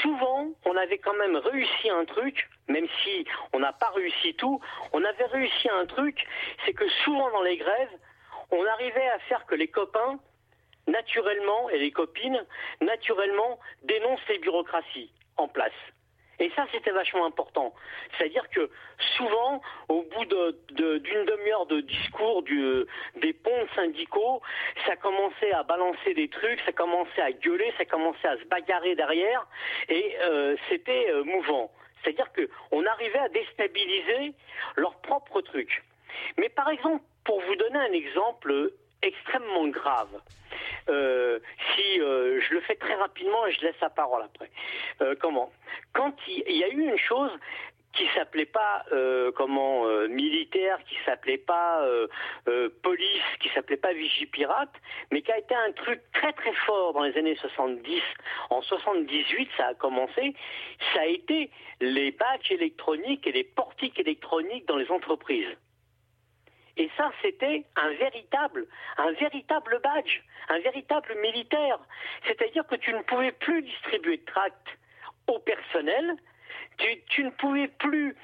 souvent, 0.00 0.48
on 0.64 0.76
avait 0.76 0.98
quand 0.98 1.14
même 1.14 1.36
réussi 1.36 1.90
un 1.90 2.04
truc, 2.04 2.48
même 2.68 2.86
si 3.02 3.24
on 3.52 3.60
n'a 3.60 3.72
pas 3.72 3.90
réussi 3.90 4.34
tout, 4.34 4.60
on 4.92 5.04
avait 5.04 5.26
réussi 5.26 5.68
un 5.70 5.86
truc, 5.86 6.26
c'est 6.64 6.72
que 6.72 6.88
souvent 7.04 7.30
dans 7.30 7.42
les 7.42 7.56
grèves, 7.56 7.98
on 8.50 8.64
arrivait 8.66 9.08
à 9.08 9.18
faire 9.20 9.46
que 9.46 9.54
les 9.54 9.68
copains, 9.68 10.18
naturellement, 10.86 11.70
et 11.70 11.78
les 11.78 11.90
copines, 11.90 12.44
naturellement, 12.80 13.58
dénoncent 13.84 14.28
les 14.28 14.38
bureaucraties 14.38 15.10
en 15.36 15.48
place. 15.48 15.72
Et 16.42 16.50
ça, 16.56 16.66
c'était 16.72 16.90
vachement 16.90 17.24
important. 17.24 17.72
C'est-à-dire 18.18 18.50
que 18.50 18.68
souvent, 19.16 19.62
au 19.88 20.02
bout 20.02 20.24
d'une 20.24 21.24
demi-heure 21.24 21.66
de 21.66 21.82
discours 21.82 22.42
des 22.42 23.32
ponts 23.32 23.66
syndicaux, 23.76 24.42
ça 24.84 24.96
commençait 24.96 25.52
à 25.52 25.62
balancer 25.62 26.14
des 26.14 26.28
trucs, 26.28 26.60
ça 26.62 26.72
commençait 26.72 27.22
à 27.22 27.30
gueuler, 27.30 27.72
ça 27.78 27.84
commençait 27.84 28.26
à 28.26 28.36
se 28.38 28.44
bagarrer 28.46 28.96
derrière, 28.96 29.46
et 29.88 30.16
euh, 30.22 30.56
c'était 30.68 31.12
euh, 31.12 31.22
mouvant. 31.22 31.70
C'est-à-dire 32.02 32.26
qu'on 32.32 32.84
arrivait 32.86 33.20
à 33.20 33.28
déstabiliser 33.28 34.34
leur 34.74 34.96
propre 34.96 35.42
truc. 35.42 35.84
Mais 36.38 36.48
par 36.48 36.68
exemple, 36.70 37.04
pour 37.24 37.40
vous 37.40 37.54
donner 37.54 37.78
un 37.78 37.92
exemple 37.92 38.72
extrêmement 39.02 39.66
grave, 39.68 40.20
euh, 40.88 41.38
si 41.74 42.00
euh, 42.00 42.40
je 42.40 42.54
le 42.54 42.60
fais 42.60 42.76
très 42.76 42.94
rapidement 42.94 43.46
et 43.46 43.52
je 43.52 43.60
laisse 43.62 43.80
la 43.80 43.90
parole 43.90 44.22
après. 44.22 44.50
Euh, 45.00 45.14
comment? 45.20 45.52
Quand 45.92 46.14
il 46.28 46.42
il 46.46 46.56
y 46.56 46.64
a 46.64 46.68
eu 46.68 46.80
une 46.80 46.98
chose 46.98 47.30
qui 47.92 48.06
s'appelait 48.14 48.46
pas 48.46 48.84
euh, 48.92 49.30
comment 49.32 49.86
euh, 49.86 50.08
militaire, 50.08 50.78
qui 50.88 50.96
s'appelait 51.04 51.38
pas 51.38 51.82
euh, 51.82 52.68
police, 52.82 53.22
qui 53.40 53.48
s'appelait 53.50 53.76
pas 53.76 53.92
Vigipirate, 53.92 54.72
mais 55.10 55.22
qui 55.22 55.30
a 55.30 55.38
été 55.38 55.54
un 55.54 55.72
truc 55.72 56.00
très 56.12 56.32
très 56.32 56.54
fort 56.66 56.94
dans 56.94 57.02
les 57.02 57.16
années 57.16 57.36
70. 57.36 58.00
En 58.50 58.62
78, 58.62 59.48
ça 59.56 59.68
a 59.68 59.74
commencé. 59.74 60.34
Ça 60.94 61.00
a 61.00 61.06
été 61.06 61.50
les 61.80 62.12
badges 62.12 62.50
électroniques 62.50 63.26
et 63.26 63.32
les 63.32 63.44
portiques 63.44 63.98
électroniques 63.98 64.66
dans 64.66 64.76
les 64.76 64.90
entreprises. 64.90 65.56
Et 66.76 66.90
ça, 66.96 67.12
c'était 67.20 67.64
un 67.76 67.90
véritable, 67.94 68.66
un 68.96 69.12
véritable 69.12 69.80
badge, 69.82 70.20
un 70.48 70.58
véritable 70.60 71.14
militaire. 71.20 71.78
C'est-à-dire 72.26 72.66
que 72.66 72.76
tu 72.76 72.92
ne 72.92 73.02
pouvais 73.02 73.32
plus 73.32 73.62
distribuer 73.62 74.16
de 74.18 74.24
tracts 74.24 74.78
au 75.26 75.38
personnel. 75.38 76.16
Tu, 76.78 77.02
tu 77.08 77.24
ne 77.24 77.30
pouvais 77.30 77.68
plus, 77.68 78.16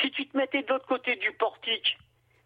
si 0.00 0.10
tu 0.10 0.26
te 0.26 0.36
mettais 0.36 0.62
de 0.62 0.68
l'autre 0.68 0.86
côté 0.86 1.14
du 1.16 1.32
portique, 1.32 1.98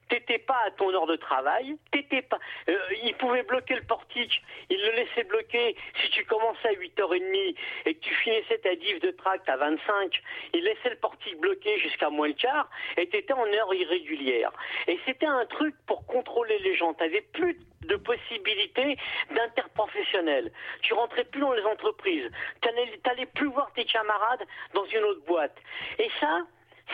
t'étais 0.08 0.38
pas 0.38 0.58
à 0.66 0.70
ton 0.72 0.92
heure 0.94 1.06
de 1.06 1.16
travail, 1.16 1.76
t'étais 1.90 2.22
pas, 2.22 2.38
euh, 2.68 2.78
il 3.02 3.14
pouvait 3.14 3.42
bloquer 3.42 3.74
le 3.74 3.82
portique, 3.82 4.42
il 4.70 4.80
le 4.80 4.92
laissait 4.92 5.24
bloquer 5.24 5.76
si 6.02 6.10
tu 6.10 6.24
commençais 6.24 6.68
à 6.68 6.72
8h30 6.72 7.56
et 7.86 7.94
que 7.94 8.00
tu 8.00 8.14
finissais 8.14 8.58
ta 8.58 8.74
div 8.74 9.00
de 9.00 9.10
tract 9.10 9.48
à 9.48 9.56
25, 9.56 10.22
il 10.54 10.64
laissait 10.64 10.90
le 10.90 10.96
portique 10.96 11.38
bloqué 11.40 11.78
jusqu'à 11.80 12.10
moins 12.10 12.28
le 12.28 12.34
quart 12.34 12.68
et 12.96 13.08
t'étais 13.08 13.32
en 13.32 13.46
heure 13.46 13.74
irrégulière. 13.74 14.52
Et 14.86 14.98
c'était 15.06 15.26
un 15.26 15.46
truc 15.46 15.74
pour 15.86 16.06
contrôler 16.06 16.58
les 16.60 16.76
gens, 16.76 16.94
t'avais 16.94 17.22
plus 17.32 17.56
de 17.82 17.96
possibilités 17.96 18.96
d'interprofessionnel. 19.30 20.52
Tu 20.82 20.94
rentrais 20.94 21.24
plus 21.24 21.40
dans 21.40 21.52
les 21.52 21.62
entreprises, 21.62 22.30
t'allais, 22.60 23.26
plus 23.26 23.48
voir 23.48 23.70
tes 23.74 23.84
camarades 23.84 24.44
dans 24.74 24.84
une 24.86 25.04
autre 25.04 25.24
boîte. 25.26 25.56
Et 25.98 26.10
ça, 26.20 26.42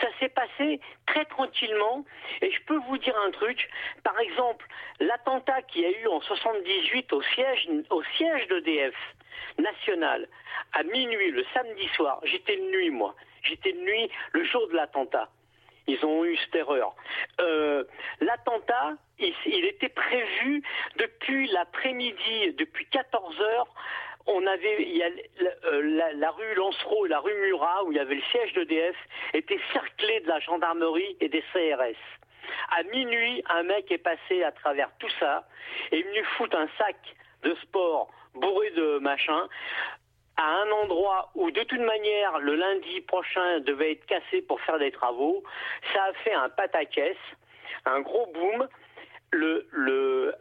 ça 0.01 0.07
s'est 0.19 0.29
passé 0.29 0.79
très 1.05 1.25
tranquillement 1.25 2.05
et 2.41 2.51
je 2.51 2.61
peux 2.63 2.77
vous 2.87 2.97
dire 2.97 3.15
un 3.25 3.31
truc. 3.31 3.69
Par 4.03 4.19
exemple, 4.19 4.65
l'attentat 4.99 5.61
qu'il 5.63 5.81
y 5.81 5.85
a 5.85 6.01
eu 6.01 6.07
en 6.07 6.21
78 6.21 7.13
au 7.13 7.21
siège, 7.21 7.69
au 7.89 8.03
siège 8.17 8.47
d'EDF 8.47 8.95
national 9.59 10.27
à 10.73 10.83
minuit 10.83 11.31
le 11.31 11.45
samedi 11.53 11.87
soir, 11.95 12.19
j'étais 12.23 12.57
de 12.57 12.71
nuit 12.71 12.89
moi, 12.89 13.15
j'étais 13.43 13.73
de 13.73 13.79
nuit 13.79 14.09
le 14.31 14.43
jour 14.45 14.67
de 14.69 14.75
l'attentat. 14.75 15.29
Ils 15.85 16.03
ont 16.05 16.23
eu 16.23 16.37
cette 16.37 16.55
erreur. 16.55 16.95
Euh, 17.41 17.83
L'attentat, 18.21 18.93
il, 19.19 19.33
il 19.45 19.65
était 19.65 19.89
prévu 19.89 20.63
depuis 20.95 21.47
l'après-midi, 21.47 22.53
depuis 22.57 22.85
14 22.85 23.41
heures. 23.41 23.67
On 24.25 24.45
avait, 24.47 25.01
euh, 25.65 26.11
la- 26.15 26.31
rue 26.31 26.55
Lancereau 26.55 27.05
et 27.05 27.09
la 27.09 27.19
rue 27.19 27.33
Murat, 27.41 27.83
où 27.83 27.91
il 27.91 27.97
y 27.97 27.99
avait 27.99 28.15
le 28.15 28.21
siège 28.31 28.53
d'EDF, 28.53 28.95
étaient 29.33 29.59
cerclés 29.73 30.21
de 30.21 30.27
la 30.27 30.39
gendarmerie 30.39 31.17
et 31.19 31.27
des 31.29 31.43
CRS. 31.51 31.97
À 32.71 32.83
minuit, 32.83 33.43
un 33.49 33.63
mec 33.63 33.91
est 33.91 33.97
passé 33.97 34.43
à 34.43 34.51
travers 34.51 34.89
tout 34.99 35.09
ça, 35.19 35.47
est 35.91 36.01
venu 36.01 36.23
foutre 36.37 36.57
un 36.57 36.67
sac 36.77 36.95
de 37.43 37.53
sport 37.55 38.09
bourré 38.35 38.69
de 38.71 38.99
machin, 38.99 39.47
à 40.37 40.43
un 40.61 40.71
endroit 40.71 41.29
où 41.35 41.51
de 41.51 41.61
toute 41.63 41.81
manière 41.81 42.39
le 42.39 42.55
lundi 42.55 43.01
prochain 43.01 43.59
devait 43.59 43.91
être 43.93 44.05
cassé 44.05 44.41
pour 44.41 44.59
faire 44.61 44.79
des 44.79 44.91
travaux, 44.91 45.43
ça 45.93 46.03
a 46.05 46.13
fait 46.13 46.33
un 46.33 46.49
pataquès, 46.49 47.17
un 47.85 48.01
gros 48.01 48.25
boom. 48.27 48.67
Le, 49.31 49.67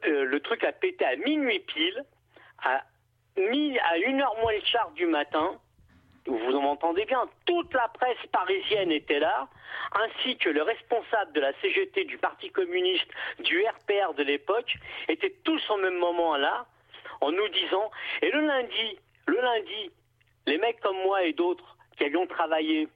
euh, 0.04 0.38
truc 0.40 0.64
a 0.64 0.72
pété 0.72 1.04
à 1.04 1.16
minuit 1.16 1.60
pile, 1.60 2.04
mi- 3.36 3.78
à 3.78 3.96
une 3.98 4.20
heure 4.20 4.36
moins 4.40 4.52
le 4.52 4.60
quart 4.72 4.90
du 4.92 5.06
matin. 5.06 5.58
Vous 6.26 6.60
m'entendez 6.60 7.04
bien, 7.04 7.28
toute 7.46 7.74
la 7.74 7.88
presse 7.88 8.16
parisienne 8.30 8.92
était 8.92 9.18
là, 9.18 9.48
ainsi 9.92 10.36
que 10.36 10.50
le 10.50 10.62
responsable 10.62 11.32
de 11.32 11.40
la 11.40 11.52
CGT 11.60 12.04
du 12.04 12.16
Parti 12.16 12.48
communiste, 12.50 13.08
du 13.40 13.64
RPR 13.66 14.14
de 14.14 14.22
l'époque, 14.22 14.72
étaient 15.08 15.34
tous 15.44 15.60
en 15.70 15.78
même 15.78 15.98
moment 15.98 16.36
là, 16.36 16.64
en 17.20 17.32
nous 17.32 17.48
disant, 17.48 17.90
et 18.20 18.30
le 18.30 18.40
lundi, 18.46 18.98
le 19.26 19.40
lundi, 19.40 19.90
les 20.46 20.58
mecs 20.58 20.78
comme 20.80 20.96
moi 21.02 21.24
et 21.24 21.32
d'autres 21.32 21.76
qui 21.96 22.04
avions 22.04 22.26
travaillé 22.28 22.86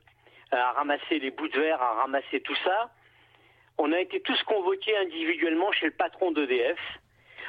euh, 0.53 0.57
à 0.57 0.73
ramasser 0.73 1.19
les 1.19 1.33
bouts 1.33 1.49
de 1.49 1.59
verre, 1.61 1.83
à 1.83 1.95
ramasser 1.95 2.41
tout 2.43 2.57
ça, 2.65 2.91
on 3.79 3.93
a 3.93 4.01
été 4.01 4.21
tous 4.21 4.41
convoqués 4.45 4.97
individuellement 4.99 5.73
chez 5.73 5.87
le 5.87 5.93
patron 5.93 6.31
d'EDF. 6.31 6.79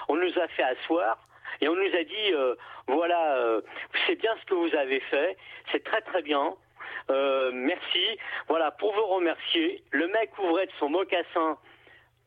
On 0.07 0.15
nous 0.15 0.39
a 0.39 0.47
fait 0.49 0.63
asseoir 0.63 1.19
et 1.61 1.67
on 1.67 1.75
nous 1.75 1.95
a 1.95 2.03
dit 2.03 2.33
euh, 2.33 2.55
voilà, 2.87 3.35
euh, 3.37 3.61
c'est 4.05 4.15
bien 4.15 4.35
ce 4.39 4.45
que 4.45 4.53
vous 4.53 4.75
avez 4.75 4.99
fait, 5.01 5.37
c'est 5.71 5.83
très 5.83 6.01
très 6.01 6.21
bien. 6.21 6.55
Euh, 7.09 7.51
merci. 7.53 8.17
Voilà, 8.47 8.71
pour 8.71 8.93
vous 8.93 9.05
remercier, 9.05 9.83
le 9.91 10.07
mec 10.07 10.37
ouvrait 10.39 10.67
de 10.67 10.71
son 10.79 10.89
mocassin 10.89 11.57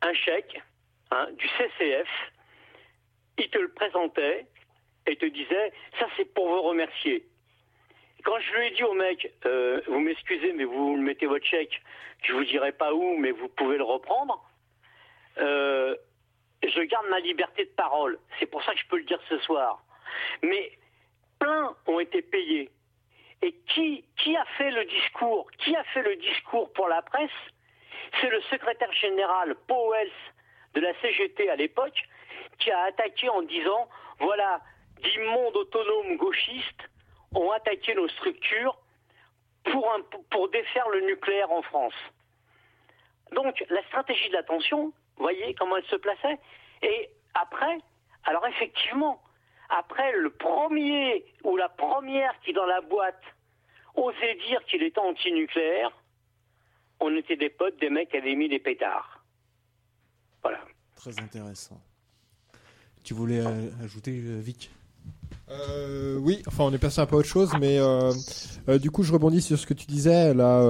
un 0.02 0.14
chèque 0.14 0.60
hein, 1.10 1.28
du 1.32 1.48
CCF. 1.48 2.08
Il 3.38 3.48
te 3.50 3.58
le 3.58 3.72
présentait 3.72 4.46
et 5.06 5.16
te 5.16 5.26
disait 5.26 5.72
ça 5.98 6.06
c'est 6.16 6.32
pour 6.34 6.48
vous 6.48 6.62
remercier. 6.62 7.24
Quand 8.24 8.38
je 8.38 8.52
lui 8.54 8.66
ai 8.66 8.70
dit 8.72 8.84
au 8.84 8.92
mec, 8.92 9.32
vous 9.86 9.98
m'excusez, 9.98 10.52
mais 10.52 10.64
vous 10.64 10.96
mettez 10.96 11.24
votre 11.24 11.46
chèque, 11.46 11.80
je 12.22 12.34
vous 12.34 12.44
dirai 12.44 12.70
pas 12.72 12.92
où, 12.92 13.16
mais 13.16 13.30
vous 13.30 13.48
pouvez 13.48 13.78
le 13.78 13.84
reprendre. 13.84 14.44
Je 16.62 16.80
garde 16.82 17.06
ma 17.08 17.20
liberté 17.20 17.64
de 17.64 17.70
parole. 17.70 18.18
C'est 18.38 18.46
pour 18.46 18.62
ça 18.62 18.72
que 18.72 18.80
je 18.80 18.86
peux 18.86 18.98
le 18.98 19.04
dire 19.04 19.20
ce 19.28 19.38
soir. 19.38 19.82
Mais 20.42 20.72
plein 21.38 21.74
ont 21.86 22.00
été 22.00 22.22
payés. 22.22 22.70
Et 23.42 23.54
qui, 23.68 24.04
a 24.36 24.44
fait 24.58 24.70
le 24.70 24.84
discours 24.84 25.50
Qui 25.58 25.74
a 25.74 25.82
fait 25.84 26.02
le 26.02 26.16
discours 26.16 26.70
pour 26.74 26.88
la 26.88 27.00
presse? 27.02 27.30
C'est 28.20 28.28
le 28.28 28.40
secrétaire 28.42 28.92
général 28.92 29.54
Powell 29.66 30.10
de 30.74 30.80
la 30.80 30.92
CGT 31.00 31.48
à 31.48 31.56
l'époque 31.56 31.98
qui 32.58 32.70
a 32.70 32.82
attaqué 32.82 33.28
en 33.28 33.42
disant 33.42 33.88
voilà, 34.18 34.60
d'immondes 35.02 35.56
autonomes 35.56 36.16
gauchistes 36.16 36.90
ont 37.34 37.50
attaqué 37.50 37.94
nos 37.94 38.08
structures 38.08 38.76
pour, 40.30 40.48
défaire 40.50 40.88
le 40.90 41.00
nucléaire 41.02 41.50
en 41.50 41.62
France. 41.62 41.94
Donc 43.32 43.64
la 43.68 43.82
stratégie 43.84 44.28
de 44.28 44.34
la 44.34 44.42
tension, 44.42 44.86
vous 44.86 44.92
voyez 45.20 45.54
comment 45.54 45.76
elle 45.76 45.84
se 45.84 45.96
plaçait 45.96 46.38
Et 46.82 47.10
après, 47.34 47.78
alors 48.24 48.46
effectivement, 48.46 49.22
après 49.68 50.12
le 50.12 50.30
premier 50.30 51.24
ou 51.44 51.56
la 51.56 51.68
première 51.68 52.38
qui 52.40 52.52
dans 52.52 52.66
la 52.66 52.80
boîte 52.80 53.22
osait 53.94 54.36
dire 54.48 54.64
qu'il 54.66 54.82
était 54.82 55.00
antinucléaire, 55.00 55.90
on 57.00 57.14
était 57.16 57.36
des 57.36 57.50
potes, 57.50 57.78
des 57.80 57.90
mecs 57.90 58.10
qui 58.10 58.16
avaient 58.16 58.34
mis 58.34 58.48
des 58.48 58.58
pétards. 58.58 59.24
Voilà. 60.42 60.60
Très 60.96 61.18
intéressant. 61.20 61.80
Tu 63.02 63.14
voulais 63.14 63.40
euh, 63.40 63.70
ajouter, 63.82 64.12
euh, 64.12 64.40
Vic? 64.40 64.70
Euh, 65.50 66.16
oui, 66.18 66.42
enfin 66.46 66.64
on 66.64 66.72
est 66.72 66.78
passé 66.78 67.00
un 67.00 67.06
peu 67.06 67.16
à 67.16 67.18
autre 67.18 67.28
chose, 67.28 67.50
mais 67.58 67.78
euh, 67.78 68.12
euh, 68.68 68.78
du 68.78 68.90
coup 68.90 69.02
je 69.02 69.12
rebondis 69.12 69.42
sur 69.42 69.58
ce 69.58 69.66
que 69.66 69.74
tu 69.74 69.86
disais 69.86 70.32
là, 70.32 70.62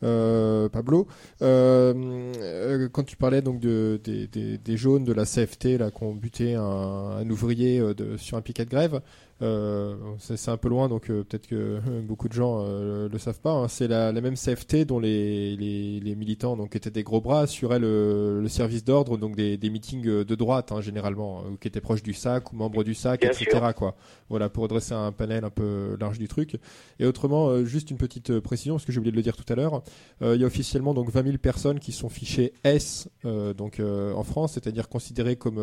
Pablo, 0.00 1.06
Euh, 1.42 2.32
euh, 2.38 2.88
quand 2.90 3.04
tu 3.04 3.16
parlais 3.16 3.42
donc 3.42 3.60
de, 3.60 4.00
des, 4.04 4.76
jaunes 4.76 5.04
de 5.04 5.12
la 5.12 5.24
CFT 5.24 5.78
là 5.78 5.90
qui 5.90 6.02
ont 6.02 6.14
buté 6.14 6.54
un, 6.54 7.28
ouvrier 7.30 7.80
euh, 7.80 8.16
sur 8.16 8.36
un 8.36 8.42
piquet 8.42 8.64
de 8.64 8.70
grève. 8.70 9.00
Euh, 9.42 9.96
c'est 10.18 10.50
un 10.50 10.56
peu 10.56 10.70
loin, 10.70 10.88
donc 10.88 11.10
euh, 11.10 11.22
peut-être 11.22 11.46
que 11.46 11.78
beaucoup 12.02 12.26
de 12.28 12.32
gens 12.32 12.64
euh, 12.66 13.06
le 13.08 13.18
savent 13.18 13.40
pas. 13.40 13.52
hein. 13.52 13.68
C'est 13.68 13.86
la, 13.86 14.10
la 14.10 14.20
même 14.22 14.34
CFT 14.34 14.86
dont 14.86 14.98
les, 14.98 15.56
les, 15.56 16.00
les 16.00 16.14
militants 16.14 16.56
donc 16.56 16.74
étaient 16.74 16.90
des 16.90 17.02
gros 17.02 17.20
bras 17.20 17.40
assuraient 17.40 17.78
le, 17.78 18.40
le 18.40 18.48
service 18.48 18.82
d'ordre, 18.82 19.18
donc 19.18 19.36
des, 19.36 19.58
des 19.58 19.68
meetings 19.68 20.02
de 20.24 20.34
droite 20.34 20.72
hein, 20.72 20.80
généralement, 20.80 21.42
ou 21.52 21.56
qui 21.58 21.68
étaient 21.68 21.82
proches 21.82 22.02
du 22.02 22.14
SAC 22.14 22.52
ou 22.52 22.56
membres 22.56 22.82
du 22.82 22.94
SAC, 22.94 23.20
Bien 23.20 23.30
etc. 23.30 23.50
sûr. 23.50 23.74
Quoi. 23.74 23.94
Voilà 24.30 24.48
pour 24.48 24.68
dresser 24.68 24.94
un 24.94 25.12
panel 25.12 25.44
un 25.44 25.50
peu 25.50 25.98
large 26.00 26.18
du 26.18 26.28
truc. 26.28 26.56
Et 26.98 27.04
autrement, 27.04 27.62
juste 27.64 27.90
une 27.90 27.98
petite 27.98 28.40
précision, 28.40 28.76
parce 28.76 28.86
que 28.86 28.92
j'ai 28.92 28.98
oublié 28.98 29.12
de 29.12 29.16
le 29.16 29.22
dire 29.22 29.36
tout 29.36 29.50
à 29.52 29.54
l'heure. 29.54 29.82
Il 30.22 30.36
y 30.40 30.44
a 30.44 30.46
officiellement 30.46 30.94
donc 30.94 31.10
20 31.10 31.24
000 31.24 31.36
personnes 31.38 31.78
qui 31.78 31.92
sont 31.92 32.08
fichées 32.08 32.52
S 32.64 33.08
donc 33.24 33.80
en 33.80 34.22
France, 34.22 34.54
c'est-à-dire 34.54 34.88
considérées 34.88 35.36
comme 35.36 35.56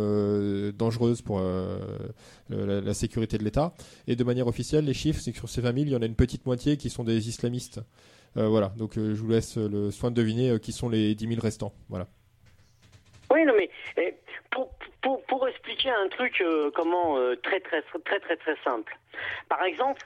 dangereuses 0.77 1.21
pour 1.21 1.41
la, 2.49 2.81
la 2.81 2.93
sécurité 2.93 3.37
de 3.37 3.43
l'État. 3.43 3.62
Et 4.07 4.15
de 4.15 4.23
manière 4.23 4.47
officielle, 4.47 4.85
les 4.85 4.93
chiffres, 4.93 5.21
c'est 5.21 5.31
que 5.31 5.37
sur 5.37 5.49
ces 5.49 5.61
20 5.61 5.73
000, 5.73 5.85
il 5.85 5.91
y 5.91 5.95
en 5.95 6.01
a 6.01 6.05
une 6.05 6.15
petite 6.15 6.45
moitié 6.45 6.77
qui 6.77 6.89
sont 6.89 7.03
des 7.03 7.29
islamistes. 7.29 7.79
Euh, 8.35 8.47
voilà, 8.47 8.71
donc 8.77 8.97
euh, 8.97 9.13
je 9.13 9.21
vous 9.21 9.29
laisse 9.29 9.57
le 9.57 9.91
soin 9.91 10.09
de 10.09 10.15
deviner 10.15 10.51
euh, 10.51 10.57
qui 10.57 10.71
sont 10.71 10.89
les 10.89 11.13
10 11.13 11.27
000 11.27 11.39
restants. 11.41 11.73
Voilà. 11.89 12.07
Oui, 13.31 13.45
non, 13.45 13.53
mais 13.55 13.69
eh, 13.97 14.15
pour, 14.51 14.71
pour, 15.01 15.23
pour 15.25 15.47
expliquer 15.47 15.89
un 15.89 16.07
truc 16.09 16.43
comment 16.75 17.15
très, 17.41 17.59
très 17.59 17.81
très 17.81 18.19
très 18.19 18.37
très 18.37 18.55
simple. 18.63 18.95
Par 19.49 19.63
exemple, 19.63 20.01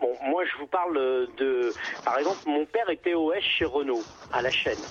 bon, 0.00 0.16
moi 0.22 0.44
je 0.44 0.56
vous 0.58 0.66
parle 0.66 0.94
de, 1.36 1.74
par 2.04 2.18
exemple, 2.18 2.42
mon 2.46 2.66
père 2.66 2.88
était 2.90 3.14
OS 3.14 3.40
chez 3.40 3.64
Renault 3.64 4.06
à 4.32 4.42
la 4.42 4.50
chaîne. 4.50 4.88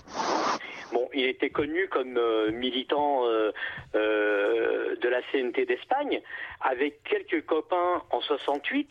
Bon, 0.92 1.10
il 1.14 1.26
était 1.26 1.50
connu 1.50 1.88
comme 1.88 2.18
euh, 2.18 2.52
militant 2.52 3.26
euh, 3.26 3.52
euh, 3.96 4.96
de 4.96 5.10
la 5.10 5.22
CNT 5.32 5.66
d'Espagne, 5.66 6.22
avec 6.62 7.02
quelques 7.04 7.46
copains 7.46 8.04
en 8.12 8.22
68. 8.22 8.90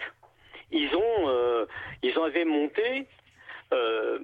Ils 0.72 0.96
ont, 0.96 1.28
euh, 1.28 1.66
ils 2.02 2.18
en 2.18 2.24
avaient 2.24 2.44
monté 2.44 3.06
euh, 3.72 4.18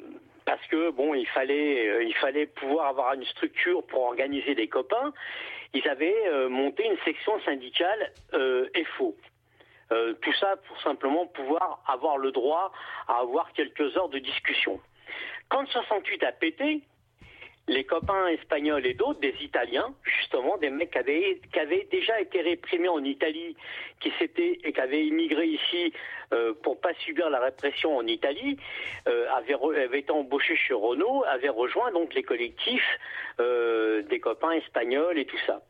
parce 0.45 0.67
que 0.69 0.91
bon, 0.91 1.15
il 1.15 1.27
fallait, 1.29 1.89
euh, 1.89 2.03
il 2.03 2.15
fallait 2.15 2.47
pouvoir 2.47 2.87
avoir 2.87 3.13
une 3.13 3.25
structure 3.27 3.87
pour 3.87 4.03
organiser 4.03 4.55
des 4.55 4.67
copains. 4.67 5.13
Ils 5.75 5.87
avaient 5.89 6.27
euh, 6.29 6.49
monté 6.49 6.85
une 6.87 6.99
section 7.05 7.39
syndicale 7.43 8.13
euh, 8.35 8.67
FO. 8.97 9.15
Euh, 9.93 10.15
tout 10.21 10.33
ça 10.35 10.57
pour 10.67 10.81
simplement 10.83 11.27
pouvoir 11.27 11.83
avoir 11.87 12.19
le 12.19 12.31
droit 12.31 12.73
à 13.07 13.21
avoir 13.21 13.53
quelques 13.53 13.97
heures 13.97 14.11
de 14.11 14.19
discussion. 14.19 14.81
Quand 15.49 15.67
68 15.67 16.23
a 16.25 16.33
pété, 16.33 16.83
les 17.69 17.85
copains 17.85 18.27
espagnols 18.29 18.87
et 18.87 18.95
d'autres, 18.95 19.21
des 19.21 19.35
Italiens, 19.41 19.95
justement, 20.03 20.57
des 20.57 20.71
mecs 20.71 20.91
qui 20.91 21.59
avaient, 21.59 21.87
déjà 21.91 22.21
été 22.21 22.41
réprimés 22.41 22.89
en 22.89 23.05
Italie, 23.05 23.57
qui 24.01 24.11
s'étaient 24.19 24.59
et 24.65 24.73
qui 24.73 24.81
avaient 24.81 25.07
immigré 25.07 25.47
ici 25.47 25.93
euh, 26.33 26.55
pour 26.63 26.81
pas 26.81 26.95
subir 26.95 27.29
la 27.31 27.41
répression 27.41 27.97
en 27.97 28.07
Italie, 28.07 28.59
euh, 29.07 29.27
avaient 29.31 29.99
été 29.99 30.11
embauchés 30.11 30.57
chez 30.57 30.75
Renault, 30.75 31.25
avaient 31.29 31.49
rejoint 31.51 31.93
donc 31.93 32.15
les 32.15 32.23
collectifs 32.23 32.99
euh, 33.41 34.03
des 34.03 34.21
copains 34.21 34.53
espagnols 34.53 35.19
et 35.19 35.27
tout 35.27 35.39
ça. 35.47 35.61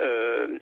Euh, 0.00 0.58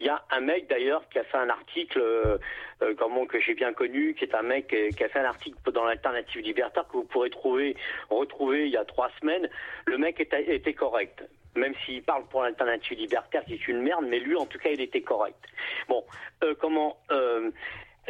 Il 0.00 0.06
y 0.06 0.08
a 0.08 0.24
un 0.30 0.40
mec 0.40 0.68
d'ailleurs 0.68 1.08
qui 1.08 1.18
a 1.18 1.24
fait 1.24 1.36
un 1.36 1.48
article, 1.48 1.98
euh, 1.98 2.38
euh, 2.82 2.94
comment 2.96 3.26
que 3.26 3.40
j'ai 3.40 3.54
bien 3.54 3.72
connu, 3.72 4.14
qui 4.14 4.24
est 4.24 4.34
un 4.34 4.42
mec 4.42 4.72
euh, 4.72 4.90
qui 4.90 5.04
a 5.04 5.08
fait 5.08 5.18
un 5.18 5.24
article 5.24 5.56
dans 5.72 5.84
l'alternative 5.84 6.42
libertaire 6.42 6.86
que 6.88 6.92
vous 6.92 7.04
pourrez 7.04 7.30
trouver, 7.30 7.76
retrouver 8.08 8.66
il 8.66 8.72
y 8.72 8.76
a 8.76 8.84
trois 8.84 9.10
semaines. 9.20 9.48
Le 9.86 9.98
mec 9.98 10.20
était, 10.20 10.74
correct. 10.74 11.24
Même 11.56 11.74
s'il 11.84 12.02
parle 12.02 12.26
pour 12.28 12.42
l'alternative 12.42 12.96
libertaire, 12.96 13.44
qui 13.44 13.54
est 13.54 13.68
une 13.68 13.82
merde, 13.82 14.04
mais 14.08 14.20
lui, 14.20 14.36
en 14.36 14.46
tout 14.46 14.58
cas, 14.58 14.70
il 14.70 14.80
était 14.80 15.02
correct. 15.02 15.44
Bon, 15.88 16.04
euh, 16.44 16.54
comment 16.60 16.96
euh, 17.10 17.50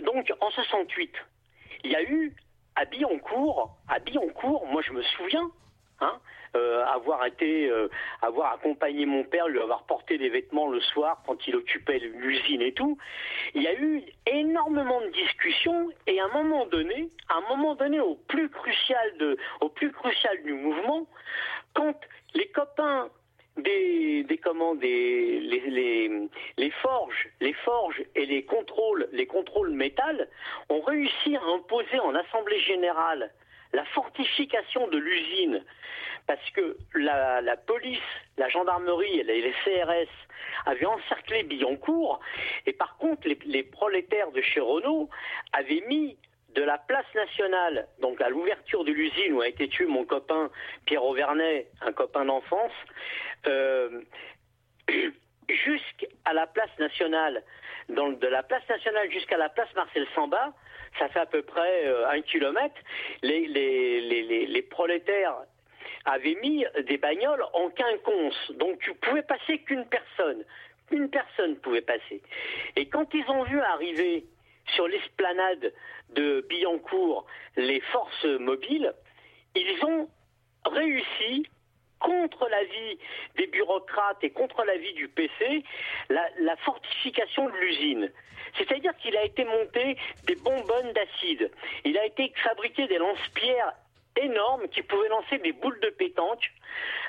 Donc, 0.02 0.30
en 0.40 0.50
68, 0.50 1.14
il 1.84 1.92
y 1.92 1.96
a 1.96 2.02
eu 2.02 2.34
à 2.76 2.84
Billancourt, 2.84 3.78
à 3.88 3.98
Billancourt, 3.98 4.66
moi 4.66 4.82
je 4.82 4.92
me 4.92 5.02
souviens, 5.02 5.50
hein, 6.00 6.12
euh, 6.12 6.39
avoir 6.54 7.24
été, 7.26 7.68
euh, 7.70 7.88
avoir 8.22 8.52
accompagné 8.54 9.06
mon 9.06 9.24
père, 9.24 9.48
lui 9.48 9.60
avoir 9.60 9.84
porté 9.84 10.18
des 10.18 10.28
vêtements 10.28 10.68
le 10.68 10.80
soir 10.80 11.22
quand 11.26 11.46
il 11.46 11.56
occupait 11.56 11.98
l'usine 11.98 12.62
et 12.62 12.72
tout. 12.72 12.98
Il 13.54 13.62
y 13.62 13.68
a 13.68 13.74
eu 13.74 14.02
énormément 14.26 15.00
de 15.00 15.08
discussions 15.08 15.90
et 16.06 16.20
à 16.20 16.24
un 16.24 16.42
moment 16.42 16.66
donné, 16.66 17.08
à 17.28 17.36
un 17.36 17.56
moment 17.56 17.74
donné, 17.74 18.00
au 18.00 18.14
plus 18.14 18.48
crucial 18.48 19.16
de, 19.18 19.36
au 19.60 19.68
plus 19.68 19.92
crucial 19.92 20.42
du 20.42 20.52
mouvement, 20.52 21.06
quand 21.74 21.98
les 22.34 22.48
copains 22.48 23.08
des, 23.56 24.24
des 24.24 24.38
comment 24.38 24.74
des 24.74 25.40
les, 25.40 26.28
les 26.56 26.70
forges 26.70 27.28
les 27.40 27.52
forges 27.52 28.02
et 28.14 28.24
les 28.24 28.44
contrôles 28.44 29.08
les 29.12 29.26
contrôles 29.26 29.70
métal 29.70 30.28
ont 30.68 30.80
réussi 30.80 31.36
à 31.36 31.42
imposer 31.56 31.98
en 31.98 32.14
assemblée 32.14 32.60
générale 32.60 33.30
la 33.72 33.84
fortification 33.86 34.88
de 34.88 34.98
l'usine. 34.98 35.64
Parce 36.26 36.50
que 36.50 36.76
la, 36.94 37.56
police, 37.56 37.98
la 38.36 38.48
gendarmerie 38.48 39.20
et 39.20 39.24
les, 39.24 39.52
CRS 39.64 40.08
avaient 40.66 40.86
encerclé 40.86 41.42
Billancourt 41.42 42.20
et 42.66 42.72
par 42.72 42.96
contre 42.98 43.28
les, 43.44 43.62
prolétaires 43.62 44.30
de 44.30 44.40
chez 44.40 44.60
Renault 44.60 45.08
avaient 45.52 45.82
mis 45.88 46.16
de 46.54 46.62
la 46.62 46.78
place 46.78 47.06
nationale, 47.14 47.86
donc 48.00 48.20
à 48.20 48.28
l'ouverture 48.28 48.84
de 48.84 48.92
l'usine 48.92 49.34
où 49.34 49.40
a 49.40 49.48
été 49.48 49.68
tué 49.68 49.86
mon 49.86 50.04
copain 50.04 50.50
Pierre 50.84 51.04
Auvernet, 51.04 51.68
un 51.80 51.92
copain 51.92 52.24
d'enfance, 52.24 52.72
euh, 53.46 54.02
jusqu'à 55.48 56.32
la 56.32 56.46
place 56.46 56.70
nationale, 56.78 57.42
donc 57.88 58.18
de 58.20 58.26
la 58.26 58.42
place 58.42 58.68
nationale 58.68 59.10
jusqu'à 59.10 59.36
la 59.36 59.48
place 59.48 59.68
Marcel 59.74 60.06
Samba, 60.14 60.52
ça 60.98 61.08
fait 61.08 61.20
à 61.20 61.26
peu 61.26 61.42
près 61.42 61.86
euh, 61.86 62.08
un 62.08 62.20
kilomètre, 62.22 62.76
les, 63.22 64.66
prolétaires 64.70 65.36
avaient 66.04 66.36
mis 66.42 66.64
des 66.86 66.96
bagnoles 66.96 67.44
en 67.52 67.68
quinconce, 67.70 68.52
donc 68.52 68.78
tu 68.80 68.94
pouvais 68.94 69.22
passer 69.22 69.58
qu'une 69.58 69.84
personne, 69.86 70.44
une 70.90 71.10
personne 71.10 71.56
pouvait 71.56 71.82
passer. 71.82 72.22
Et 72.76 72.86
quand 72.86 73.12
ils 73.14 73.28
ont 73.30 73.44
vu 73.44 73.60
arriver 73.60 74.24
sur 74.74 74.88
l'esplanade 74.88 75.72
de 76.10 76.46
Billancourt 76.48 77.26
les 77.56 77.80
forces 77.80 78.24
mobiles, 78.24 78.92
ils 79.54 79.84
ont 79.84 80.08
réussi 80.64 81.46
contre 81.98 82.48
l'avis 82.48 82.98
des 83.36 83.46
bureaucrates 83.48 84.22
et 84.22 84.30
contre 84.30 84.64
l'avis 84.64 84.94
du 84.94 85.08
PC, 85.08 85.64
la 86.08 86.56
fortification 86.64 87.46
de 87.48 87.56
l'usine. 87.56 88.10
C'est-à-dire 88.56 88.96
qu'il 88.98 89.16
a 89.16 89.24
été 89.24 89.44
monté 89.44 89.96
des 90.26 90.36
bonbonnes 90.36 90.92
d'acide. 90.92 91.50
Il 91.84 91.96
a 91.98 92.06
été 92.06 92.32
fabriqué 92.42 92.86
des 92.86 92.98
lance-pierres 92.98 93.72
énormes 94.16 94.68
qui 94.68 94.82
pouvaient 94.82 95.08
lancer 95.08 95.38
des 95.38 95.52
boules 95.52 95.78
de 95.80 95.90
pétanque. 95.90 96.50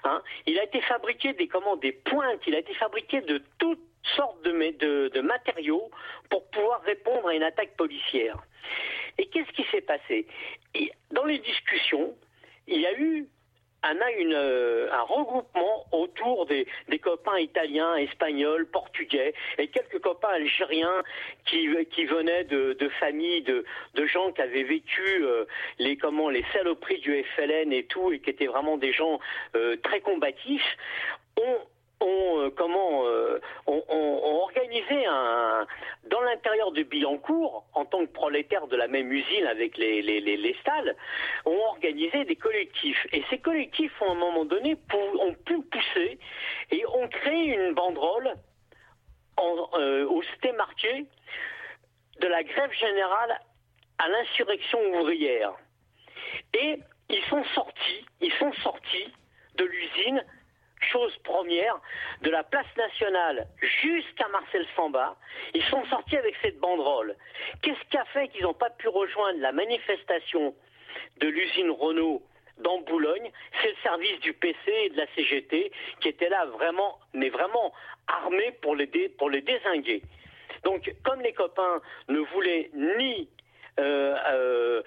hein. 0.03 0.21
Il 0.45 0.59
a 0.59 0.63
été 0.63 0.81
fabriqué 0.81 1.33
des, 1.33 1.47
comment, 1.47 1.75
des 1.75 1.91
pointes, 1.91 2.41
il 2.47 2.55
a 2.55 2.59
été 2.59 2.73
fabriqué 2.75 3.21
de 3.21 3.43
toutes 3.59 3.81
sortes 4.15 4.41
de, 4.43 5.21
matériaux 5.21 5.89
pour 6.29 6.49
pouvoir 6.49 6.81
répondre 6.81 7.27
à 7.27 7.35
une 7.35 7.43
attaque 7.43 7.75
policière. 7.75 8.37
Et 9.17 9.27
qu'est-ce 9.27 9.51
qui 9.51 9.63
s'est 9.71 9.81
passé? 9.81 10.27
Dans 11.11 11.25
les 11.25 11.39
discussions, 11.39 12.15
il 12.67 12.81
y 12.81 12.85
a 12.85 12.93
eu 12.97 13.27
un, 13.83 13.95
une, 14.19 14.33
euh, 14.33 14.91
un 14.91 15.01
regroupement 15.01 15.85
autour 15.91 16.45
des, 16.45 16.67
copains 16.99 17.39
italiens, 17.39 17.95
espagnols, 17.95 18.67
portugais 18.67 19.33
et 19.57 19.67
quelques 19.67 19.99
copains 19.99 20.29
algériens 20.29 21.03
qui, 21.45 21.67
venaient 22.05 22.43
de, 22.43 22.89
familles, 22.99 23.41
de, 23.41 23.65
gens 24.05 24.31
qui 24.31 24.41
avaient 24.41 24.63
vécu 24.63 25.23
euh, 25.23 25.45
les, 25.79 25.97
comment, 25.97 26.29
les 26.29 26.45
saloperies 26.53 26.99
du 26.99 27.23
FLN 27.35 27.73
et 27.73 27.85
tout 27.85 28.11
et 28.11 28.19
qui 28.19 28.29
étaient 28.29 28.47
vraiment 28.47 28.77
des 28.77 28.93
gens 28.93 29.19
euh, 29.55 29.77
très 29.77 30.01
combatifs, 30.01 30.77
ont 32.01 32.39
euh, 32.39 32.49
comment 32.49 33.05
euh, 33.05 33.39
ont, 33.67 33.81
organisé 34.41 35.05
un 35.05 35.65
dans 36.05 36.21
l'intérieur 36.21 36.71
de 36.71 36.83
Billancourt 36.83 37.65
en 37.73 37.85
tant 37.85 37.99
que 38.05 38.11
prolétaires 38.11 38.67
de 38.67 38.75
la 38.75 38.87
même 38.87 39.11
usine 39.11 39.45
avec 39.45 39.77
les, 39.77 40.01
les, 40.01 40.19
les, 40.19 40.37
les 40.37 40.55
stalles 40.61 40.95
ont 41.45 41.59
organisé 41.69 42.25
des 42.25 42.35
collectifs. 42.35 43.07
Et 43.11 43.23
ces 43.29 43.37
collectifs 43.37 43.93
à 44.01 44.11
un 44.11 44.15
moment 44.15 44.45
donné 44.45 44.75
ont 44.93 45.33
pu 45.45 45.61
pousser 45.61 46.19
et 46.71 46.85
ont 46.87 47.07
créé 47.07 47.55
une 47.55 47.73
banderole 47.73 48.33
en, 49.37 49.69
euh, 49.75 50.05
où 50.05 50.21
c'était 50.23 50.53
marqué 50.53 51.05
de 52.19 52.27
la 52.27 52.43
grève 52.43 52.71
générale 52.73 53.39
à 53.99 54.09
l'insurrection 54.09 54.79
ouvrière. 54.95 55.53
Et 56.53 56.79
ils 57.09 57.23
sont 57.25 57.43
sortis 57.55 58.05
ils 58.21 58.33
sont 58.33 58.53
sortis 58.53 59.13
de 59.55 59.65
l'usine 59.65 60.23
chose 60.85 61.15
première, 61.23 61.79
de 62.21 62.29
la 62.29 62.43
place 62.43 62.65
nationale 62.77 63.47
jusqu'à 63.81 64.27
Marcel 64.29 64.65
Samba, 64.75 65.15
ils 65.53 65.63
sont 65.65 65.83
sortis 65.85 66.17
avec 66.17 66.35
cette 66.41 66.59
banderole. 66.59 67.15
Qu'est-ce 67.61 67.83
qui 67.89 67.97
a 67.97 68.05
fait 68.05 68.27
qu'ils 68.29 68.43
n'ont 68.43 68.53
pas 68.53 68.69
pu 68.69 68.87
rejoindre 68.87 69.39
la 69.39 69.51
manifestation 69.51 70.53
de 71.19 71.27
l'usine 71.27 71.71
Renault 71.71 72.21
dans 72.57 72.79
Boulogne? 72.81 73.31
C'est 73.61 73.69
le 73.69 73.75
service 73.83 74.19
du 74.21 74.33
PC 74.33 74.57
et 74.67 74.89
de 74.89 74.97
la 74.97 75.07
CGT 75.15 75.71
qui 76.01 76.07
était 76.09 76.29
là 76.29 76.45
vraiment, 76.45 76.99
mais 77.13 77.29
vraiment 77.29 77.73
armés 78.07 78.51
pour 78.61 78.75
les, 78.75 78.87
dé- 78.87 79.09
pour 79.09 79.29
les 79.29 79.41
désinguer. 79.41 80.01
Donc, 80.63 80.93
comme 81.03 81.21
les 81.21 81.33
copains 81.33 81.81
ne 82.07 82.19
voulaient 82.19 82.69
ni 82.73 83.29
euh, 83.79 84.15
euh, 84.27 84.83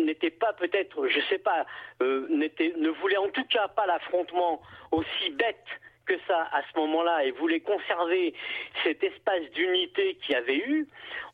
n'était 0.00 0.30
pas 0.30 0.52
peut-être, 0.52 1.08
je 1.08 1.20
sais 1.28 1.38
pas, 1.38 1.66
euh, 2.02 2.26
ne 2.28 2.88
voulait 3.00 3.16
en 3.16 3.28
tout 3.28 3.44
cas 3.44 3.68
pas 3.68 3.86
l'affrontement 3.86 4.60
aussi 4.90 5.30
bête 5.30 5.66
que 6.06 6.14
ça 6.26 6.48
à 6.52 6.62
ce 6.62 6.78
moment-là 6.78 7.24
et 7.24 7.30
voulait 7.32 7.60
conserver 7.60 8.34
cet 8.82 9.02
espace 9.02 9.42
d'unité 9.52 10.16
qu'il 10.16 10.34
y 10.34 10.38
avait 10.38 10.58
eu, 10.58 10.88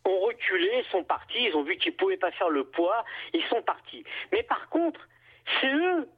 ont 0.05 0.21
reculé, 0.21 0.85
sont 0.91 1.05
partis, 1.05 1.45
ils 1.45 1.57
ont 1.57 1.63
vu 1.63 1.77
qu'ils 1.77 1.95
pouvaient 1.95 2.17
pas 2.17 2.31
faire 2.33 2.51
le 2.51 2.65
poids, 2.65 3.05
ils 3.33 3.45
sont 3.45 3.63
partis. 3.63 4.05
Mais 4.33 4.43
par 4.43 4.69
contre, 4.69 5.01
c'est 5.61 5.73
eux, 5.73 6.09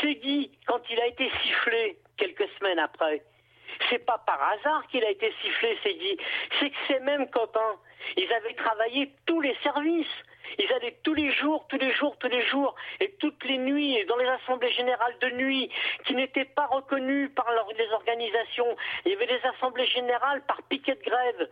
c'est 0.00 0.14
Guy, 0.16 0.50
quand 0.66 0.80
il 0.90 1.00
a 1.00 1.06
été 1.06 1.30
sifflé 1.42 1.98
quelques 2.16 2.48
semaines 2.58 2.78
après, 2.78 3.22
c'est 3.88 4.04
pas 4.04 4.18
par 4.26 4.42
hasard 4.42 4.86
qu'il 4.88 5.04
a 5.04 5.10
été 5.10 5.32
sifflé, 5.42 5.78
c'est 5.82 5.94
Guy. 5.94 6.16
C'est 6.58 6.70
que 6.70 6.76
ces 6.88 7.00
mêmes 7.00 7.28
copains, 7.30 7.76
ils 8.16 8.32
avaient 8.32 8.54
travaillé 8.54 9.12
tous 9.26 9.40
les 9.40 9.54
services. 9.62 10.06
Ils 10.58 10.72
allaient 10.72 10.96
tous 11.02 11.14
les 11.14 11.30
jours, 11.32 11.66
tous 11.68 11.78
les 11.78 11.92
jours, 11.92 12.16
tous 12.18 12.28
les 12.28 12.42
jours, 12.46 12.74
et 13.00 13.10
toutes 13.20 13.44
les 13.44 13.58
nuits, 13.58 14.04
dans 14.06 14.16
les 14.16 14.28
assemblées 14.28 14.72
générales 14.72 15.16
de 15.20 15.30
nuit, 15.30 15.70
qui 16.04 16.14
n'étaient 16.14 16.44
pas 16.46 16.66
reconnues 16.66 17.28
par 17.30 17.46
les 17.76 17.88
organisations. 17.92 18.76
Il 19.04 19.12
y 19.12 19.14
avait 19.14 19.26
des 19.26 19.40
assemblées 19.46 19.86
générales 19.86 20.42
par 20.46 20.62
piquet 20.62 20.94
de 20.94 21.02
grève. 21.02 21.48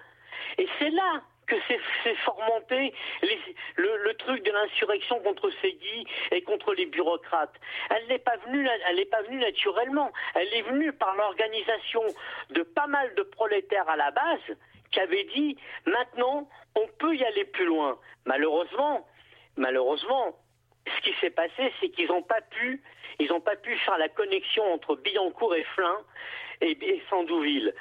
Et 0.59 0.67
c'est 0.79 0.91
là 0.91 1.23
que 1.47 1.55
s'est 1.69 2.15
fomenté 2.25 2.93
les- 3.23 3.55
le, 3.77 3.97
le 3.99 4.15
truc 4.15 4.43
de 4.43 4.51
l'insurrection 4.51 5.21
contre 5.21 5.49
Segui 5.63 6.05
et 6.33 6.43
contre 6.43 6.75
les 6.75 6.87
bureaucrates. 6.87 7.55
Elle 7.91 8.07
n'est 8.09 8.19
pas 8.19 8.37
venue, 8.47 8.69
elle 8.89 8.97
n'est 8.97 9.05
pas 9.05 9.23
venue 9.23 9.39
naturellement. 9.39 10.13
Elle 10.35 10.53
est 10.53 10.63
venue 10.63 10.93
par 10.93 11.15
l'organisation 11.15 12.03
de 12.51 12.63
pas 12.63 12.89
mal 12.89 13.15
de 13.15 13.23
prolétaires 13.23 13.89
à 13.89 13.95
la 13.97 14.11
base 14.11 14.57
qui 14.91 15.01
avaient 15.01 15.25
dit 15.35 15.57
maintenant 15.87 16.49
on 16.75 16.87
peut 16.99 17.15
y 17.17 17.25
aller 17.25 17.45
plus 17.45 17.65
loin. 17.67 17.99
Malheureusement, 18.27 19.07
malheureusement, 19.57 20.37
ce 20.87 21.01
qui 21.03 21.15
s'est 21.21 21.31
passé, 21.31 21.73
c'est 21.81 21.89
qu'ils 21.89 22.09
n'ont 22.09 22.23
pas 22.23 22.41
pu, 22.43 22.83
ils 23.19 23.29
n'ont 23.29 23.41
pas 23.41 23.57
pu 23.57 23.75
faire 23.79 23.99
la 23.99 24.09
connexion 24.09 24.65
entre 24.75 24.95
Billancourt 24.97 25.55
et 25.55 25.65
Flins 25.75 26.03
et, 26.61 27.03
Sandouville. 27.11 27.75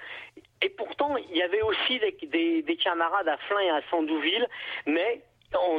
Et 0.62 0.70
pourtant, 0.70 1.18
il 1.18 1.36
y 1.36 1.42
avait 1.44 1.62
aussi 1.62 2.00
des, 2.00 2.18
des- 2.24 2.62
des 2.62 2.78
camarades 2.78 3.28
à 3.28 3.38
Flins 3.38 3.60
et 3.60 3.70
à 3.70 3.82
Sandouville, 3.90 4.48
mais 4.86 5.22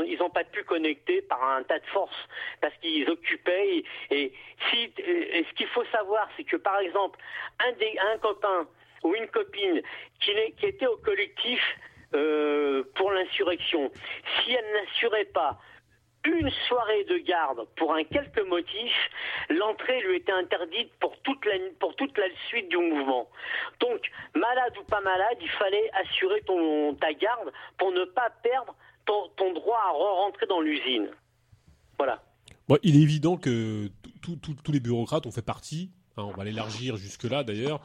ils 0.07 0.17
n'ont 0.19 0.31
pas 0.31 0.45
pu 0.45 0.63
connecter 0.65 1.21
par 1.23 1.43
un 1.43 1.63
tas 1.63 1.79
de 1.79 1.87
forces 1.87 2.29
parce 2.61 2.75
qu'ils 2.79 3.09
occupaient. 3.11 3.83
Et 4.11 4.33
ce 4.71 5.53
qu'il 5.55 5.67
faut 5.69 5.85
savoir, 5.87 6.29
c'est 6.37 6.45
que 6.45 6.57
par 6.57 6.79
exemple, 6.81 7.19
un, 7.61 7.73
des, 7.73 7.97
un 8.13 8.19
copain 8.19 8.67
ou 9.03 9.15
une 9.15 9.29
copine 9.29 9.83
qui, 10.21 10.31
était 10.63 10.87
au 10.87 10.97
collectif 10.99 11.61
euh, 12.15 12.85
pour 12.95 13.11
l'insurrection, 13.13 13.91
si 14.43 14.53
elle 14.53 14.73
n'assurait 14.73 15.27
pas 15.27 15.59
une 16.27 16.51
soirée 16.69 17.05
de 17.05 17.19
garde 17.19 17.67
pour 17.77 17.95
un 17.95 18.05
quelque 18.05 18.41
motif, 18.41 18.93
l'entrée 19.49 20.01
lui 20.03 20.17
était 20.17 20.33
interdite 20.33 20.91
pour 21.01 21.17
toute 21.23 21.45
la, 21.45 21.55
pour 21.79 21.95
toute 21.97 22.17
la 22.19 22.27
suite 22.49 22.69
du 22.69 22.79
mouvement. 22.79 23.29
Donc, 23.81 24.01
malade 24.35 24.75
ou 24.81 24.85
pas 24.85 25.01
malade, 25.01 25.39
il 25.41 25.51
fallait 25.51 25.91
assurer 25.93 26.43
ta 27.01 27.13
garde 27.15 27.53
pour 27.79 27.93
ne 27.93 28.05
pas 28.05 28.31
perdre 28.43 28.75
ton, 29.05 29.53
droit 29.53 29.79
à 29.79 29.91
re-rentrer 29.91 30.47
dans 30.47 30.61
l'usine. 30.61 31.09
Voilà. 31.97 32.23
Il 32.83 32.97
est 32.97 33.03
évident 33.03 33.37
que 33.37 33.89
tous 34.23 34.73
les 34.73 34.81
bureaucrates 34.81 35.27
ont 35.27 35.31
fait 35.31 35.45
partie, 35.45 35.91
hein, 36.17 36.25
on 36.25 36.37
va 36.37 36.45
l'élargir 36.45 36.97
jusque-là 36.97 37.45
d'ailleurs, 37.45 37.81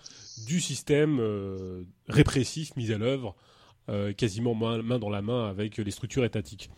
du 0.46 0.60
système 0.60 1.20
euh, 1.20 1.84
répressif 2.08 2.76
mis 2.76 2.92
à 2.92 2.98
l'œuvre, 2.98 3.36
euh, 3.90 4.14
quasiment 4.14 4.54
main, 4.54 5.00
dans 5.00 5.10
la 5.10 5.22
main 5.22 5.50
avec 5.50 5.78
les 5.78 5.92
structures 5.92 6.24
étatiques. 6.24 6.70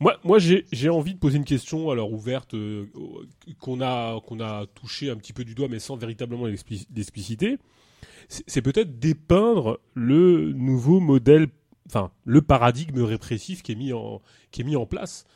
Moi, 0.00 0.16
moi 0.24 0.38
j'ai 0.38 0.88
envie 0.88 1.14
de 1.14 1.18
poser 1.18 1.36
une 1.36 1.44
question 1.44 1.90
alors 1.90 2.12
ouverte 2.12 2.54
euh, 2.54 2.86
qu'on 3.58 3.80
a, 3.80 4.20
qu'on 4.20 4.40
a 4.40 4.66
touché 4.66 5.10
un 5.10 5.16
petit 5.16 5.32
peu 5.32 5.44
du 5.44 5.54
doigt 5.54 5.68
mais 5.68 5.80
sans 5.80 5.96
véritablement 5.96 6.46
l'expli- 6.46 6.86
l'expliciter. 6.94 7.58
C'est 8.28 8.44
c'est 8.46 8.62
peut-être 8.62 8.98
dépeindre 8.98 9.80
le 9.94 10.52
nouveau 10.52 11.00
modèle, 11.00 11.48
enfin 11.86 12.10
le 12.24 12.40
paradigme 12.40 13.02
répressif 13.02 13.62
qui 13.62 13.72
est 13.72 13.74
mis 13.74 13.92
en, 13.92 14.22
qui 14.50 14.62
est 14.62 14.64
mis 14.64 14.76
en 14.76 14.86
place. 14.86 15.26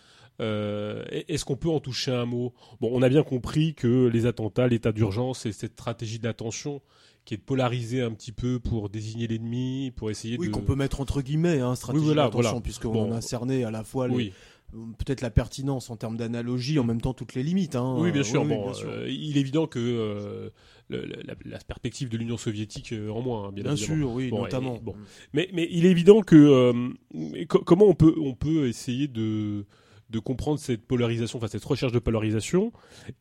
Euh, 0.40 1.04
Est-ce 1.10 1.44
qu'on 1.44 1.56
peut 1.56 1.68
en 1.68 1.80
toucher 1.80 2.12
un 2.12 2.24
mot? 2.26 2.52
Bon, 2.80 2.90
on 2.92 3.02
a 3.02 3.08
bien 3.08 3.22
compris 3.22 3.74
que 3.74 4.06
les 4.06 4.26
attentats, 4.26 4.68
l'état 4.68 4.92
d'urgence 4.92 5.46
et 5.46 5.52
cette 5.52 5.72
stratégie 5.72 6.18
d'attention 6.18 6.80
qui 7.24 7.34
est 7.34 7.38
de 7.38 7.42
polariser 7.42 8.00
un 8.00 8.12
petit 8.12 8.32
peu 8.32 8.58
pour 8.58 8.88
désigner 8.88 9.26
l'ennemi, 9.26 9.92
pour 9.94 10.10
essayer 10.10 10.36
Oui, 10.38 10.46
de... 10.48 10.52
qu'on 10.52 10.62
peut 10.62 10.76
mettre 10.76 11.00
entre 11.00 11.20
guillemets, 11.20 11.60
hein, 11.60 11.74
stratégie 11.74 12.00
Oui, 12.00 12.06
voilà, 12.06 12.24
d'attention, 12.24 12.50
voilà. 12.52 12.60
puisqu'on 12.62 12.92
Bon. 12.92 13.12
a 13.12 13.20
cerné 13.20 13.64
à 13.64 13.70
la 13.70 13.84
fois 13.84 14.08
les- 14.08 14.14
Oui. 14.14 14.32
euh, 14.74 14.78
peut-être 14.96 15.20
la 15.20 15.28
pertinence 15.28 15.90
en 15.90 15.96
termes 15.96 16.16
d'analogie, 16.16 16.78
en 16.78 16.84
même 16.84 17.02
temps 17.02 17.12
toutes 17.12 17.34
les 17.34 17.42
limites. 17.42 17.76
hein. 17.76 17.96
Oui, 17.98 18.12
bien 18.12 18.22
sûr. 18.22 18.40
Oui, 18.42 18.48
oui, 18.48 18.54
bon, 18.56 18.64
bien 18.66 18.72
sûr. 18.74 18.88
euh, 18.88 19.08
il 19.10 19.36
est 19.36 19.40
évident 19.40 19.66
que 19.66 19.78
euh, 19.78 20.48
le- 20.88 21.04
la, 21.04 21.34
la 21.44 21.58
perspective 21.58 22.08
de 22.08 22.16
l'Union 22.16 22.38
soviétique 22.38 22.94
en 23.12 23.20
moins, 23.20 23.48
hein, 23.48 23.52
bien, 23.52 23.64
Bien 23.64 23.76
sûr, 23.76 24.10
oui, 24.12 24.30
Bon, 24.30 24.42
notamment. 24.44 24.76
et- 24.76 24.80
bon. 24.80 24.94
Mais, 25.34 25.50
mais 25.52 25.68
il 25.70 25.84
est 25.84 25.90
évident 25.90 26.22
que 26.22 26.34
euh, 26.36 27.44
co- 27.46 27.58
comment 27.62 27.86
on 27.88 27.94
peut, 27.94 28.14
on 28.22 28.34
peut 28.34 28.68
essayer 28.68 29.06
de 29.06 29.66
de 30.10 30.18
comprendre 30.18 30.58
cette 30.58 30.86
polarisation, 30.86 31.38
enfin 31.38 31.48
cette 31.48 31.64
recherche 31.64 31.92
de 31.92 31.98
polarisation, 31.98 32.72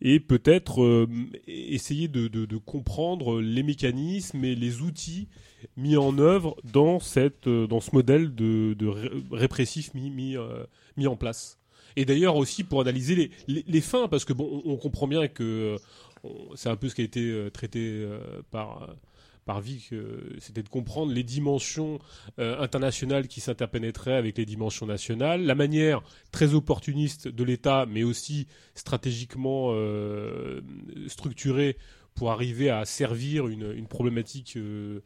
et 0.02 0.20
peut-être 0.20 0.84
euh, 0.84 1.08
essayer 1.48 2.08
de, 2.08 2.28
de, 2.28 2.58
comprendre 2.58 3.42
les 3.42 3.64
mécanismes 3.64 4.44
et 4.44 4.56
les 4.56 4.82
outils 4.82 5.28
mis 5.76 5.98
en 5.98 6.18
œuvre 6.18 6.56
dans 6.64 7.00
cette 7.00 7.48
euh, 7.48 7.68
dans 7.68 7.80
ce 7.80 7.92
modèle 7.94 8.34
de, 8.36 8.74
de 8.74 8.88
ré- 8.88 9.12
répressif 9.32 9.94
mis 9.94 10.10
mis, 10.10 10.38
euh, 10.38 10.64
mis 10.96 11.08
en 11.08 11.16
place. 11.16 11.60
Et 11.96 12.06
d'ailleurs 12.06 12.36
aussi 12.36 12.64
pour 12.64 12.80
analyser 12.82 13.32
les, 13.48 13.64
les, 13.68 13.82
fins, 13.82 14.08
parce 14.08 14.24
que 14.24 14.32
bon, 14.32 14.62
on, 14.66 14.78
comprend 14.78 15.08
bien 15.08 15.28
que 15.28 15.78
c'est 16.56 16.70
un 16.70 16.76
peu 16.76 16.90
ce 16.90 16.96
qui 16.96 17.02
a 17.02 17.06
été 17.06 17.50
traité 17.52 18.08
par 18.52 18.96
par 19.48 19.62
Vic, 19.62 19.94
euh, 19.94 20.20
c'était 20.40 20.62
de 20.62 20.68
comprendre 20.70 21.14
les 21.14 21.24
dimensions 21.24 22.00
euh, 22.38 22.60
internationales 22.60 23.28
qui 23.28 23.40
s'interpénétraient 23.40 24.18
avec 24.18 24.38
les 24.38 24.46
dimensions 24.46 24.86
nationales, 24.86 25.44
la 25.44 25.56
manière 25.56 26.04
très 26.32 26.54
opportuniste 26.54 27.30
de 27.30 27.44
l'État, 27.46 27.86
mais 27.90 28.04
aussi 28.04 28.46
stratégiquement 28.76 29.70
euh, 29.72 30.60
structurée 31.08 31.78
pour 32.14 32.32
arriver 32.32 32.70
à 32.70 32.84
servir 32.84 33.48
une, 33.48 33.88
problématique 33.88 34.58
euh, 34.58 35.00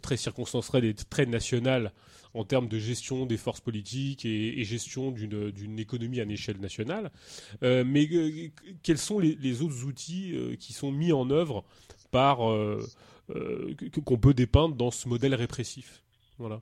très 0.00 0.16
circonstancielle 0.16 0.84
et 0.84 0.94
très 0.94 1.26
nationale 1.26 1.92
en 2.34 2.44
termes 2.44 2.68
de 2.68 2.78
gestion 2.78 3.26
des 3.26 3.38
forces 3.38 3.60
politiques 3.60 4.24
et, 4.24 4.62
gestion 4.64 5.10
d'une 5.10 5.78
économie 5.78 6.20
à 6.20 6.24
une 6.24 6.30
échelle 6.30 6.60
nationale. 6.60 7.10
Mais 7.62 8.06
quels 8.82 8.98
sont 8.98 9.18
les, 9.18 9.62
autres 9.62 9.86
outils 9.86 10.34
qui 10.60 10.74
sont 10.74 10.92
mis 10.92 11.10
en 11.10 11.30
œuvre 11.30 11.64
par 12.10 12.40
qu'on 14.04 14.18
peut 14.18 14.34
dépeindre 14.34 14.74
dans 14.74 14.90
ce 14.90 15.08
modèle 15.08 15.34
répressif 15.34 16.02
Voilà. 16.38 16.60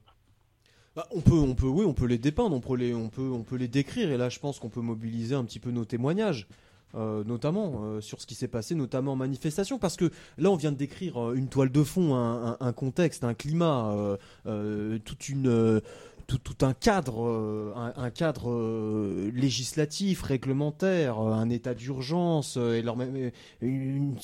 Bah, 0.97 1.07
on 1.11 1.21
peut, 1.21 1.35
on 1.35 1.55
peut, 1.55 1.67
oui, 1.67 1.85
on 1.85 1.93
peut 1.93 2.07
les 2.07 2.17
dépeindre, 2.17 2.57
on 2.57 2.61
peut 2.61 2.75
les, 2.75 2.95
on 2.95 3.11
peut, 3.11 3.31
on 3.31 3.43
peut 3.43 3.57
les 3.57 3.69
décrire. 3.69 4.11
Et 4.11 4.17
là, 4.17 4.31
je 4.31 4.39
pense 4.39 4.59
qu'on 4.59 4.71
peut 4.71 4.81
mobiliser 4.81 5.35
un 5.35 5.45
petit 5.45 5.59
peu 5.59 5.71
nos 5.71 5.85
témoignages, 5.85 6.49
euh, 6.95 7.23
notamment 7.23 7.83
euh, 7.83 8.01
sur 8.01 8.23
ce 8.23 8.27
qui 8.27 8.35
s'est 8.35 8.49
passé, 8.49 8.75
notamment 8.75 9.13
en 9.13 9.17
manifestation, 9.17 9.79
parce 9.79 9.97
que 9.97 10.11
là, 10.39 10.51
on 10.51 10.57
vient 10.57 10.73
de 10.73 10.79
décrire 10.79 11.23
euh, 11.23 11.35
une 11.35 11.49
toile 11.49 11.71
de 11.71 11.85
fond, 11.85 12.15
un, 12.15 12.73
contexte, 12.73 13.25
un 13.25 13.35
climat, 13.35 13.93
euh, 13.93 14.17
euh, 14.47 14.99
toute 15.05 15.29
une, 15.29 15.49
euh, 15.49 15.81
tout, 16.27 16.65
un 16.65 16.75
cadre, 16.75 17.25
euh, 17.25 17.73
un, 17.75 18.11
cadre 18.11 18.51
euh, 18.51 19.31
législatif, 19.33 20.23
réglementaire, 20.23 21.21
euh, 21.21 21.33
un 21.33 21.49
état 21.51 21.75
d'urgence, 21.75 22.57
et 22.57 22.83
leur 22.83 23.01
une, 23.01 23.31
une 23.61 24.17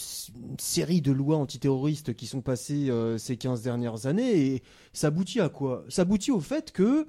série 0.59 1.01
de 1.01 1.13
lois 1.13 1.37
antiterroristes 1.37 2.15
qui 2.15 2.27
sont 2.27 2.41
passées 2.41 2.91
ces 3.19 3.37
15 3.37 3.63
dernières 3.63 4.07
années. 4.07 4.55
Et 4.55 4.63
ça 4.93 5.09
aboutit 5.09 5.41
à 5.41 5.49
quoi? 5.49 5.85
Ça 5.89 6.03
aboutit 6.03 6.31
au 6.31 6.41
fait 6.41 6.73
que 6.73 7.09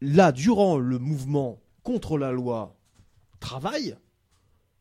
là, 0.00 0.32
durant 0.32 0.78
le 0.78 0.98
mouvement 0.98 1.60
contre 1.82 2.18
la 2.18 2.32
loi 2.32 2.76
travail, 3.40 3.96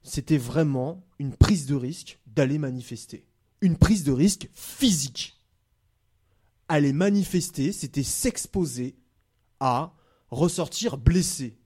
c'était 0.04 0.38
vraiment 0.38 1.04
une 1.20 1.34
prise 1.34 1.66
de 1.66 1.76
risque 1.76 2.20
d'aller 2.28 2.58
manifester. 2.58 3.26
Une 3.62 3.78
prise 3.78 4.04
de 4.04 4.12
risque 4.12 4.50
physique. 4.54 5.37
Aller 6.70 6.94
manifester, 6.94 7.72
c'était 7.72 8.04
s'exposer 8.04 8.96
à 9.60 9.94
ressortir 10.30 10.98
blessé. 10.98 11.58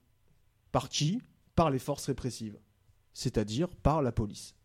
Par 0.72 0.90
qui? 0.90 1.22
Par 1.56 1.70
les 1.70 1.80
forces 1.80 2.06
répressives. 2.06 2.58
C'est-à-dire 3.14 3.70
par 3.70 4.02
la 4.02 4.12
police. 4.12 4.56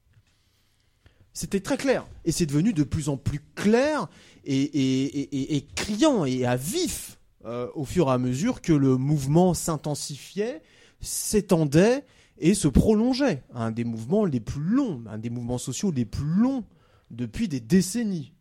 C'était 1.32 1.60
très 1.60 1.76
clair. 1.76 2.06
Et 2.24 2.32
c'est 2.32 2.46
devenu 2.46 2.72
de 2.72 2.82
plus 2.82 3.08
en 3.08 3.16
plus 3.16 3.40
clair 3.54 4.08
et, 4.44 5.66
criant 5.74 6.24
et 6.24 6.46
à 6.46 6.56
vif 6.56 7.18
euh, 7.44 7.68
au 7.74 7.84
fur 7.84 8.08
et 8.08 8.12
à 8.12 8.18
mesure 8.18 8.62
que 8.62 8.72
le 8.72 8.96
mouvement 8.96 9.52
s'intensifiait, 9.52 10.62
s'étendait 11.00 12.06
et 12.38 12.54
se 12.54 12.68
prolongeait. 12.68 13.42
Un 13.52 13.70
des 13.70 13.84
mouvements 13.84 14.24
les 14.24 14.40
plus 14.40 14.62
longs, 14.62 15.02
un 15.08 15.18
des 15.18 15.30
mouvements 15.30 15.58
sociaux 15.58 15.90
les 15.90 16.06
plus 16.06 16.24
longs 16.24 16.64
depuis 17.10 17.48
des 17.48 17.60
décennies. 17.60 18.32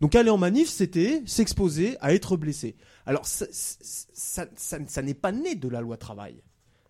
Donc 0.00 0.14
aller 0.14 0.30
en 0.30 0.38
manif, 0.38 0.68
c'était 0.68 1.22
s'exposer 1.26 1.96
à 2.00 2.14
être 2.14 2.36
blessé. 2.36 2.76
Alors 3.06 3.26
ça, 3.26 3.46
ça- 4.56 5.02
n'est 5.02 5.14
pas 5.14 5.32
né 5.32 5.54
de 5.54 5.68
la 5.68 5.80
loi 5.80 5.96
travail. 5.96 6.42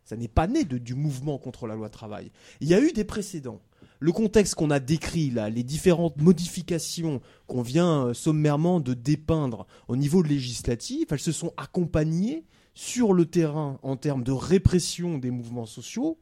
Ça 0.05 0.17
n'est 0.17 0.28
pas 0.28 0.47
né 0.47 0.65
du 0.65 0.94
mouvement 0.94 1.39
contre 1.39 1.67
la 1.67 1.75
loi 1.75 1.89
travail. 1.89 2.31
Il 2.60 2.68
y 2.68 2.75
a 2.75 2.81
eu 2.81 2.93
des 2.93 3.05
précédents. 3.05 3.60
Le 3.99 4.12
contexte 4.12 4.55
qu'on 4.55 4.70
a 4.70 4.78
décrit 4.78 5.31
là, 5.31 5.49
les 5.51 5.62
différentes 5.62 6.20
modifications 6.20 7.20
qu'on 7.47 7.62
vient 7.62 8.09
euh, 8.09 8.15
sommairement 8.15 8.78
de 8.78 8.94
dépeindre 8.94 9.67
au 9.89 9.97
niveau 9.97 10.23
législatif, 10.23 11.07
elles 11.10 11.18
se 11.18 11.33
sont 11.33 11.52
accompagnées 11.57 12.44
sur 12.75 13.15
le 13.15 13.25
terrain 13.25 13.78
en 13.83 13.97
termes 13.97 14.23
de 14.23 14.33
répression 14.33 15.17
des 15.18 15.31
mouvements 15.31 15.65
sociaux 15.67 16.18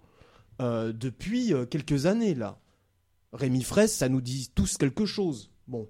euh, 0.63 0.93
depuis 0.93 1.53
euh, 1.53 1.67
quelques 1.67 2.07
années 2.07 2.35
là. 2.35 2.61
Rémi 3.33 3.63
Fraisse, 3.65 3.97
ça 3.97 4.09
nous 4.09 4.21
dit 4.21 4.51
tous 4.55 4.79
quelque 4.79 5.05
chose. 5.05 5.51
Bon, 5.67 5.89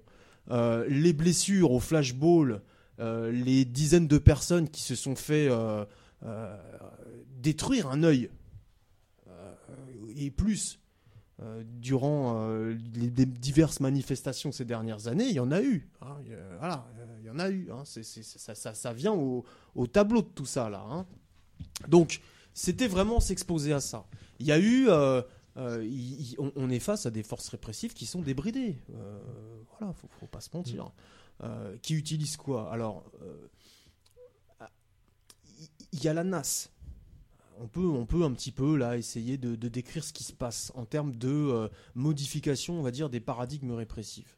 Euh, 0.51 0.85
les 0.87 1.13
blessures 1.13 1.71
au 1.71 1.79
flashball, 1.79 2.61
euh, 2.99 3.31
les 3.31 3.65
dizaines 3.65 4.07
de 4.07 4.17
personnes 4.17 4.69
qui 4.69 4.81
se 4.81 4.95
sont 4.95 5.15
fait 5.15 5.47
euh, 5.49 5.85
détruire 7.41 7.87
un 7.87 8.03
œil 8.03 8.29
et 10.17 10.31
plus 10.31 10.79
durant 11.81 12.47
les, 12.93 13.09
diverses 13.25 13.81
manifestations 13.81 14.51
ces 14.53 14.63
dernières 14.63 15.07
années, 15.07 15.25
il 15.27 15.33
y 15.33 15.39
en 15.41 15.51
a 15.51 15.61
eu. 15.61 15.89
hein. 16.01 16.15
Voilà, 16.59 16.87
il 17.19 17.25
y 17.25 17.29
en 17.29 17.39
a 17.39 17.49
eu. 17.49 17.69
hein. 17.71 17.83
Ça- 17.85 18.73
ça 18.73 18.93
vient 18.93 19.11
au, 19.13 19.43
au 19.75 19.85
tableau 19.87 20.21
de 20.21 20.27
tout 20.29 20.45
ça 20.45 20.69
là. 20.69 20.85
hein. 20.89 21.05
Donc, 21.89 22.21
c'était 22.53 22.87
vraiment 22.87 23.19
s'exposer 23.19 23.73
à 23.73 23.81
ça. 23.81 24.05
Il 24.39 24.45
y 24.45 24.51
a 24.53 24.59
eu. 24.59 24.87
Euh, 25.57 25.83
il- 25.83 26.31
il- 26.31 26.35
on, 26.39 26.51
on 26.55 26.69
est 26.69 26.79
face 26.79 27.05
à 27.05 27.11
des 27.11 27.23
forces 27.23 27.49
répressives 27.49 27.93
qui 27.93 28.05
sont 28.05 28.21
débridées. 28.21 28.77
Euh, 28.93 29.19
voilà, 29.77 29.93
faut, 29.93 30.07
faut 30.19 30.27
pas 30.27 30.41
se 30.41 30.49
mentir. 30.55 30.91
Euh, 31.43 31.77
qui 31.81 31.95
utilisent 31.95 32.37
quoi? 32.37 32.71
Alors, 32.71 33.03
ah, 34.59 34.69
il- 35.93 36.03
y 36.03 36.07
a 36.07 36.13
la 36.13 36.23
NAS. 36.23 36.69
On 37.57 37.67
peut, 37.67 37.85
on 37.87 38.05
peut 38.05 38.23
un 38.25 38.33
petit 38.33 38.51
peu 38.51 38.75
là 38.75 38.97
essayer 38.97 39.37
de, 39.37 39.55
de 39.55 39.69
décrire 39.69 40.03
ce 40.03 40.11
qui 40.11 40.25
se 40.25 40.33
passe 40.33 40.73
en 40.75 40.85
termes 40.85 41.15
de 41.15 41.69
modification, 41.95 42.77
on 42.77 42.81
va 42.81 42.91
dire, 42.91 43.09
des 43.09 43.21
paradigmes 43.21 43.71
répressifs. 43.71 44.37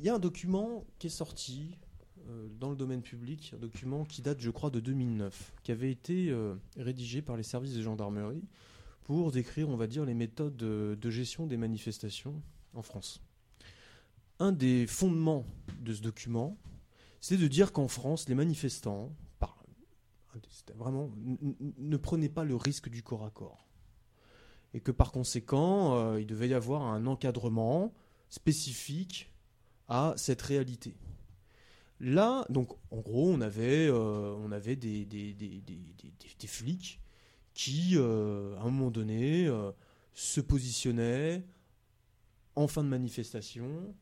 Il 0.00 0.06
y 0.06 0.08
a 0.08 0.14
un 0.14 0.18
document 0.18 0.84
qui 0.98 1.08
est 1.08 1.10
sorti 1.10 1.76
dans 2.58 2.70
le 2.70 2.76
domaine 2.76 3.02
public, 3.02 3.52
un 3.54 3.58
document 3.58 4.04
qui 4.06 4.22
date, 4.22 4.40
je 4.40 4.48
crois, 4.50 4.70
de 4.70 4.80
2009, 4.80 5.52
qui 5.62 5.70
avait 5.72 5.90
été 5.90 6.34
rédigé 6.78 7.20
par 7.20 7.36
les 7.36 7.42
services 7.42 7.74
de 7.74 7.82
gendarmerie 7.82 8.42
pour 9.04 9.30
décrire, 9.30 9.68
on 9.68 9.76
va 9.76 9.86
dire, 9.86 10.04
les 10.04 10.14
méthodes 10.14 10.56
de, 10.56 11.10
gestion 11.10 11.46
des 11.46 11.58
manifestations 11.58 12.42
en 12.72 12.82
France. 12.82 13.22
Un 14.40 14.50
des 14.50 14.86
fondements 14.86 15.46
de 15.80 15.92
ce 15.92 16.02
document, 16.02 16.56
c'est 17.20 17.36
de 17.36 17.46
dire 17.46 17.72
qu'en 17.72 17.86
France, 17.86 18.28
les 18.28 18.34
manifestants, 18.34 19.14
vraiment, 20.74 21.10
ne 21.78 21.96
prenaient 21.96 22.28
pas 22.28 22.44
le 22.44 22.56
risque 22.56 22.88
du 22.88 23.02
corps 23.02 23.24
à 23.24 23.30
corps. 23.30 23.68
Et 24.72 24.80
que 24.80 24.90
par 24.90 25.12
conséquent, 25.12 25.96
euh, 25.96 26.20
il 26.20 26.26
devait 26.26 26.48
y 26.48 26.54
avoir 26.54 26.82
un 26.82 27.06
encadrement 27.06 27.92
spécifique 28.28 29.30
à 29.86 30.14
cette 30.16 30.42
réalité. 30.42 30.96
Là, 32.00 32.44
donc, 32.48 32.70
en 32.90 33.00
gros, 33.00 33.30
on 33.30 33.40
avait, 33.40 33.86
euh, 33.88 34.34
des 35.08 36.46
flics 36.46 37.00
qui, 37.54 37.92
euh, 37.94 38.56
à 38.56 38.62
un 38.62 38.70
moment 38.70 38.90
donné, 38.90 39.46
euh, 39.46 39.70
se 40.12 40.40
positionnaient 40.40 41.44
en 42.56 42.68
fin 42.68 42.84
de 42.84 42.88
manifestation, 42.88 43.94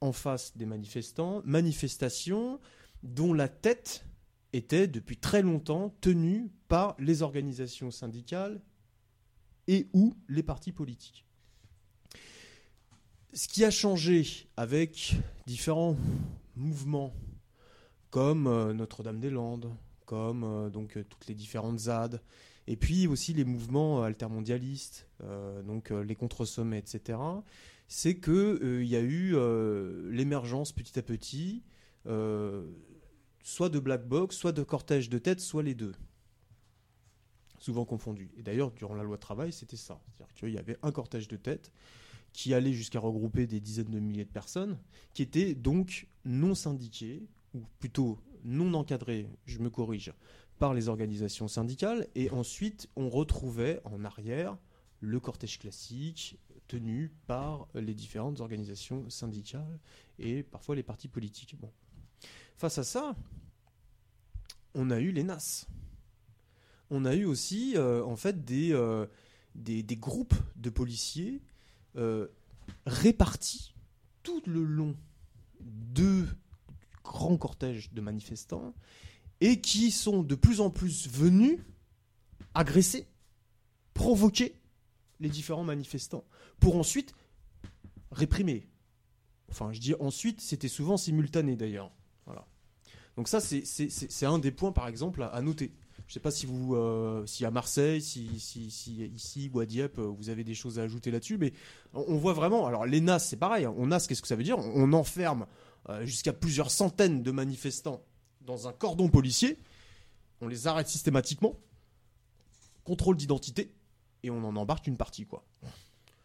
en 0.00 0.12
face 0.12 0.56
des 0.56 0.66
manifestants, 0.66 1.42
manifestation 1.44 2.60
dont 3.02 3.32
la 3.32 3.48
tête 3.48 4.04
était 4.52 4.86
depuis 4.86 5.16
très 5.16 5.42
longtemps 5.42 5.94
tenue 6.00 6.50
par 6.68 6.96
les 6.98 7.22
organisations 7.22 7.90
syndicales 7.90 8.60
et 9.68 9.88
ou 9.92 10.14
les 10.28 10.42
partis 10.42 10.72
politiques. 10.72 11.24
Ce 13.32 13.48
qui 13.48 13.64
a 13.64 13.70
changé 13.70 14.48
avec 14.56 15.16
différents 15.46 15.96
mouvements 16.56 17.12
comme 18.10 18.46
euh, 18.46 18.72
Notre-Dame-des-Landes, 18.72 19.74
comme 20.06 20.70
donc 20.70 20.98
toutes 21.08 21.26
les 21.26 21.34
différentes 21.34 21.78
ZAD, 21.78 22.20
et 22.66 22.76
puis 22.76 23.06
aussi 23.06 23.34
les 23.34 23.44
mouvements 23.44 24.02
altermondialistes, 24.02 25.08
euh, 25.22 25.62
donc 25.62 25.90
euh, 25.90 26.02
les 26.02 26.14
contre-sommets, 26.14 26.78
etc., 26.78 27.18
c'est 27.86 28.16
que 28.16 28.58
euh, 28.62 28.82
il 28.82 28.88
y 28.88 28.96
a 28.96 29.02
eu 29.02 29.34
l'émergence 30.10 30.72
petit 30.72 30.98
à 30.98 31.02
petit, 31.02 31.62
soit 33.42 33.68
de 33.68 33.78
black 33.78 34.08
box, 34.08 34.36
soit 34.36 34.52
de 34.52 34.62
cortège 34.62 35.10
de 35.10 35.18
tête, 35.18 35.40
soit 35.40 35.62
les 35.62 35.74
deux 35.74 35.94
souvent 37.58 37.86
confondus. 37.86 38.30
Et 38.36 38.42
d'ailleurs, 38.42 38.72
durant 38.72 38.94
la 38.94 39.02
loi 39.02 39.16
travail, 39.16 39.50
c'était 39.50 39.78
ça. 39.78 39.98
C'est-à-dire 40.06 40.34
qu'il 40.34 40.50
y 40.50 40.58
avait 40.58 40.76
un 40.82 40.92
cortège 40.92 41.28
de 41.28 41.36
tête 41.36 41.72
qui 42.34 42.52
allait 42.52 42.74
jusqu'à 42.74 42.98
regrouper 42.98 43.46
des 43.46 43.58
dizaines 43.58 43.90
de 43.90 44.00
milliers 44.00 44.26
de 44.26 44.30
personnes, 44.30 44.78
qui 45.14 45.22
étaient 45.22 45.54
donc 45.54 46.06
non 46.26 46.54
syndiqués, 46.54 47.22
ou 47.54 47.62
plutôt 47.78 48.18
non 48.44 48.74
encadrés, 48.74 49.30
je 49.46 49.60
me 49.60 49.70
corrige, 49.70 50.12
par 50.58 50.74
les 50.74 50.88
organisations 50.88 51.48
syndicales. 51.48 52.06
Et 52.14 52.30
ensuite, 52.30 52.88
on 52.96 53.08
retrouvait 53.08 53.80
en 53.84 54.04
arrière 54.04 54.56
le 55.00 55.20
cortège 55.20 55.58
classique 55.58 56.38
tenu 56.66 57.12
par 57.26 57.68
les 57.74 57.94
différentes 57.94 58.40
organisations 58.40 59.08
syndicales 59.10 59.78
et 60.18 60.42
parfois 60.42 60.74
les 60.74 60.82
partis 60.82 61.08
politiques. 61.08 61.56
Face 62.56 62.78
à 62.78 62.84
ça, 62.84 63.14
on 64.74 64.90
a 64.90 64.98
eu 65.00 65.12
les 65.12 65.24
NAS 65.24 65.66
on 66.90 67.04
a 67.04 67.14
eu 67.14 67.24
aussi 67.24 67.74
euh, 67.76 68.04
en 68.04 68.16
fait 68.16 68.44
des, 68.44 68.72
euh, 68.72 69.06
des 69.54 69.96
groupes 69.96 70.34
de 70.56 70.70
policiers 70.70 71.42
euh, 71.96 72.28
répartis 72.86 73.74
tout 74.22 74.42
le 74.46 74.64
long 74.64 74.96
de 75.60 76.24
grands 77.02 77.36
cortèges 77.36 77.92
de 77.92 78.00
manifestants 78.00 78.74
et 79.40 79.60
qui 79.60 79.90
sont 79.90 80.22
de 80.22 80.34
plus 80.34 80.60
en 80.60 80.70
plus 80.70 81.08
venus 81.08 81.58
agresser, 82.54 83.06
provoquer 83.94 84.56
les 85.20 85.28
différents 85.28 85.64
manifestants 85.64 86.24
pour 86.60 86.76
ensuite 86.76 87.14
réprimer. 88.10 88.68
Enfin, 89.50 89.72
je 89.72 89.80
dis 89.80 89.94
ensuite, 90.00 90.40
c'était 90.40 90.68
souvent 90.68 90.96
simultané 90.96 91.56
d'ailleurs. 91.56 91.90
Voilà. 92.26 92.46
Donc 93.16 93.28
ça, 93.28 93.40
c'est- 93.40 94.24
un 94.24 94.38
des 94.38 94.50
points, 94.50 94.72
par 94.72 94.88
exemple, 94.88 95.22
à, 95.22 95.40
noter. 95.42 95.72
Je 96.06 96.10
ne 96.10 96.14
sais 96.14 96.20
pas 96.20 96.30
si 96.30 96.46
vous, 96.46 96.74
euh, 96.74 97.24
si 97.26 97.44
à 97.44 97.50
Marseille, 97.50 98.02
si, 98.02 98.24
ici 98.26 99.50
ou 99.52 99.60
à 99.60 99.66
Dieppe, 99.66 99.98
vous 99.98 100.28
avez 100.28 100.44
des 100.44 100.54
choses 100.54 100.78
à 100.78 100.82
ajouter 100.82 101.10
là-dessus, 101.10 101.38
mais 101.38 101.52
on, 101.92 102.04
on 102.08 102.16
voit 102.16 102.32
vraiment. 102.32 102.66
Alors 102.66 102.84
les 102.84 103.00
NAS, 103.00 103.20
c'est 103.20 103.36
pareil. 103.36 103.64
hein. 103.64 103.74
On 103.76 103.86
NAS, 103.86 104.06
qu'est-ce 104.08 104.22
que 104.22 104.28
ça 104.28 104.36
veut 104.36 104.42
dire? 104.42 104.58
On 104.58 104.92
enferme 104.92 105.46
euh, 105.88 106.04
jusqu'à 106.04 106.32
plusieurs 106.32 106.70
centaines 106.70 107.22
de 107.22 107.30
manifestants 107.30 108.04
dans 108.44 108.68
un 108.68 108.72
cordon 108.72 109.08
policier. 109.08 109.58
On 110.40 110.48
les 110.48 110.66
arrête 110.66 110.88
systématiquement, 110.88 111.58
contrôle 112.84 113.16
d'identité, 113.16 113.72
et 114.22 114.30
on 114.30 114.44
en 114.44 114.56
embarque 114.56 114.86
une 114.86 114.96
partie, 114.96 115.26
quoi. 115.26 115.44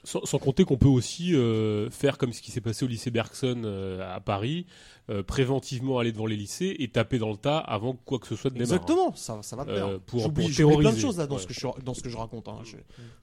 Sans, 0.05 0.23
sans 0.25 0.39
compter 0.39 0.63
qu'on 0.63 0.77
peut 0.77 0.87
aussi 0.87 1.35
euh, 1.35 1.89
faire 1.89 2.17
comme 2.17 2.31
ce 2.31 2.41
qui 2.41 2.51
s'est 2.51 2.61
passé 2.61 2.85
au 2.85 2.87
lycée 2.87 3.11
Bergson 3.11 3.63
euh, 3.65 4.15
à 4.15 4.21
Paris, 4.21 4.65
euh, 5.09 5.23
préventivement 5.23 5.99
aller 5.99 6.13
devant 6.13 6.25
les 6.25 6.37
lycées 6.37 6.73
et 6.79 6.87
taper 6.87 7.19
dans 7.19 7.31
le 7.31 7.35
tas 7.35 7.57
avant 7.57 7.93
que 7.93 7.99
quoi 8.05 8.17
que 8.17 8.25
ce 8.27 8.37
soit 8.37 8.49
de 8.49 8.55
démarre. 8.55 8.71
Exactement, 8.75 9.13
ça, 9.15 9.41
ça 9.43 9.57
va 9.57 9.65
de 9.65 9.73
pair. 9.73 9.87
Euh, 9.87 9.99
pour, 9.99 10.21
J'oublie- 10.21 10.43
pour 10.45 10.51
j'oublie 10.53 10.77
plein 10.77 10.93
de 10.93 10.97
choses 10.99 11.17
là 11.17 11.27
dans, 11.27 11.35
Ouais. 11.35 11.41
ce 11.41 11.47
que 11.47 11.53
je, 11.53 11.67
dans 11.83 11.93
ce 11.93 12.01
que 12.01 12.07
je 12.07 12.15
raconte. 12.15 12.47
hein. 12.47 12.59
Je- 12.63 12.77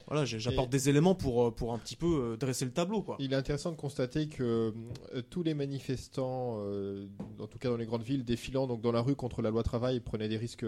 voilà, 0.07 0.23
j'apporte 0.25 0.69
des 0.69 0.87
éléments 0.87 1.15
pour, 1.15 1.51
pour 1.55 1.73
un 1.73 1.79
petit 1.79 1.95
peu 1.95 2.05
euh, 2.33 2.37
dresser 2.37 2.65
le 2.65 2.71
tableau. 2.71 3.01
Quoi. 3.01 3.15
Il 3.17 3.33
est 3.33 3.35
intéressant 3.37 3.71
de 3.71 3.75
constater 3.77 4.27
que 4.27 4.71
euh, 5.15 5.21
tous 5.31 5.41
les 5.41 5.55
manifestants, 5.55 6.57
euh, 6.59 7.07
en 7.39 7.47
tout 7.47 7.57
cas 7.57 7.69
dans 7.69 7.77
les 7.77 7.87
grandes 7.87 8.03
villes, 8.03 8.23
défilant 8.23 8.67
donc 8.67 8.81
dans 8.81 8.91
la 8.91 9.01
rue 9.01 9.15
contre 9.15 9.41
la 9.41 9.49
loi 9.49 9.63
travail, 9.63 9.99
prenaient 9.99 10.29
des 10.29 10.37
risques 10.37 10.63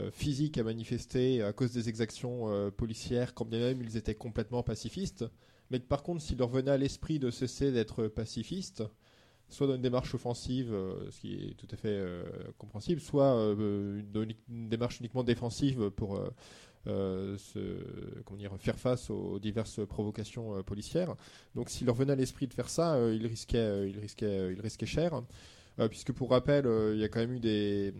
euh, 0.00 0.10
physiques 0.10 0.58
à 0.58 0.64
manifester 0.64 1.40
à 1.44 1.52
cause 1.52 1.70
des 1.70 1.88
exactions 1.88 2.50
euh, 2.50 2.68
policières, 2.72 3.32
quand 3.32 3.44
bien 3.44 3.60
même 3.60 3.80
ils 3.80 3.96
étaient 3.96 4.16
complètement 4.16 4.64
pacifistes. 4.64 5.24
Mais 5.70 5.78
par 5.78 6.02
contre, 6.02 6.20
s'il 6.20 6.38
leur 6.38 6.48
venait 6.48 6.72
à 6.72 6.76
l'esprit 6.76 7.20
de 7.20 7.30
cesser 7.30 7.70
d'être 7.70 8.08
pacifistes, 8.08 8.82
soit 9.48 9.68
dans 9.68 9.76
une 9.76 9.82
démarche 9.82 10.12
offensive, 10.12 10.72
euh, 10.72 11.08
ce 11.12 11.20
qui 11.20 11.34
est 11.34 11.54
tout 11.54 11.68
à 11.70 11.76
fait 11.76 12.04
compréhensible, 12.58 13.00
soit 13.00 13.36
euh, 13.36 14.02
une, 14.48 14.68
démarche 14.68 14.98
uniquement 14.98 15.22
défensive 15.22 15.90
pour 15.90 16.20
faire 18.58 18.80
face 18.80 19.10
aux 19.10 19.38
diverses 19.38 19.86
provocations 19.86 20.60
policières. 20.64 21.14
Donc 21.54 21.70
s'il 21.70 21.86
leur 21.86 21.94
venait 21.94 22.14
à 22.14 22.16
l'esprit 22.16 22.48
de 22.48 22.54
faire 22.54 22.68
ça, 22.68 22.98
ils 23.12 23.28
risquaient, 23.28 23.88
ils 23.88 24.00
risquaient, 24.60 24.86
cher, 24.86 25.22
puisque 25.88 26.12
pour 26.12 26.30
rappel, 26.30 26.66
il 26.94 26.98
y 26.98 27.04
a 27.04 27.08
quand 27.08 27.20
même 27.20 27.34
eu 27.34 27.40
des 27.40 27.94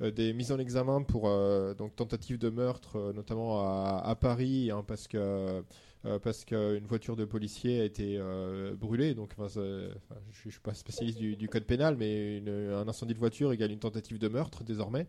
des 0.00 0.32
mises 0.32 0.52
en 0.52 0.58
examen 0.58 1.02
pour 1.02 1.28
euh, 1.28 1.74
donc 1.74 1.94
tentative 1.96 2.38
de 2.38 2.50
meurtre, 2.50 2.96
euh, 2.96 3.12
notamment 3.12 3.60
à, 3.60 4.16
Paris, 4.20 4.70
hein, 4.70 4.84
parce 4.86 5.08
que 5.08 5.62
euh, 6.04 6.18
parce 6.18 6.44
qu'une 6.44 6.84
voiture 6.86 7.14
de 7.14 7.24
policier 7.24 7.80
a 7.80 7.84
été 7.84 8.16
euh, 8.18 8.74
brûlée. 8.74 9.14
Donc, 9.14 9.30
je 9.38 9.60
ne 9.60 10.50
suis 10.50 10.60
pas 10.60 10.74
spécialiste 10.74 11.18
du, 11.18 11.48
code 11.48 11.64
pénal, 11.64 11.96
mais 11.96 12.42
un 12.48 12.88
incendie 12.88 13.14
de 13.14 13.20
voiture 13.20 13.52
égale 13.52 13.70
une 13.70 13.78
tentative 13.78 14.18
de 14.18 14.28
meurtre 14.28 14.64
désormais. 14.64 15.06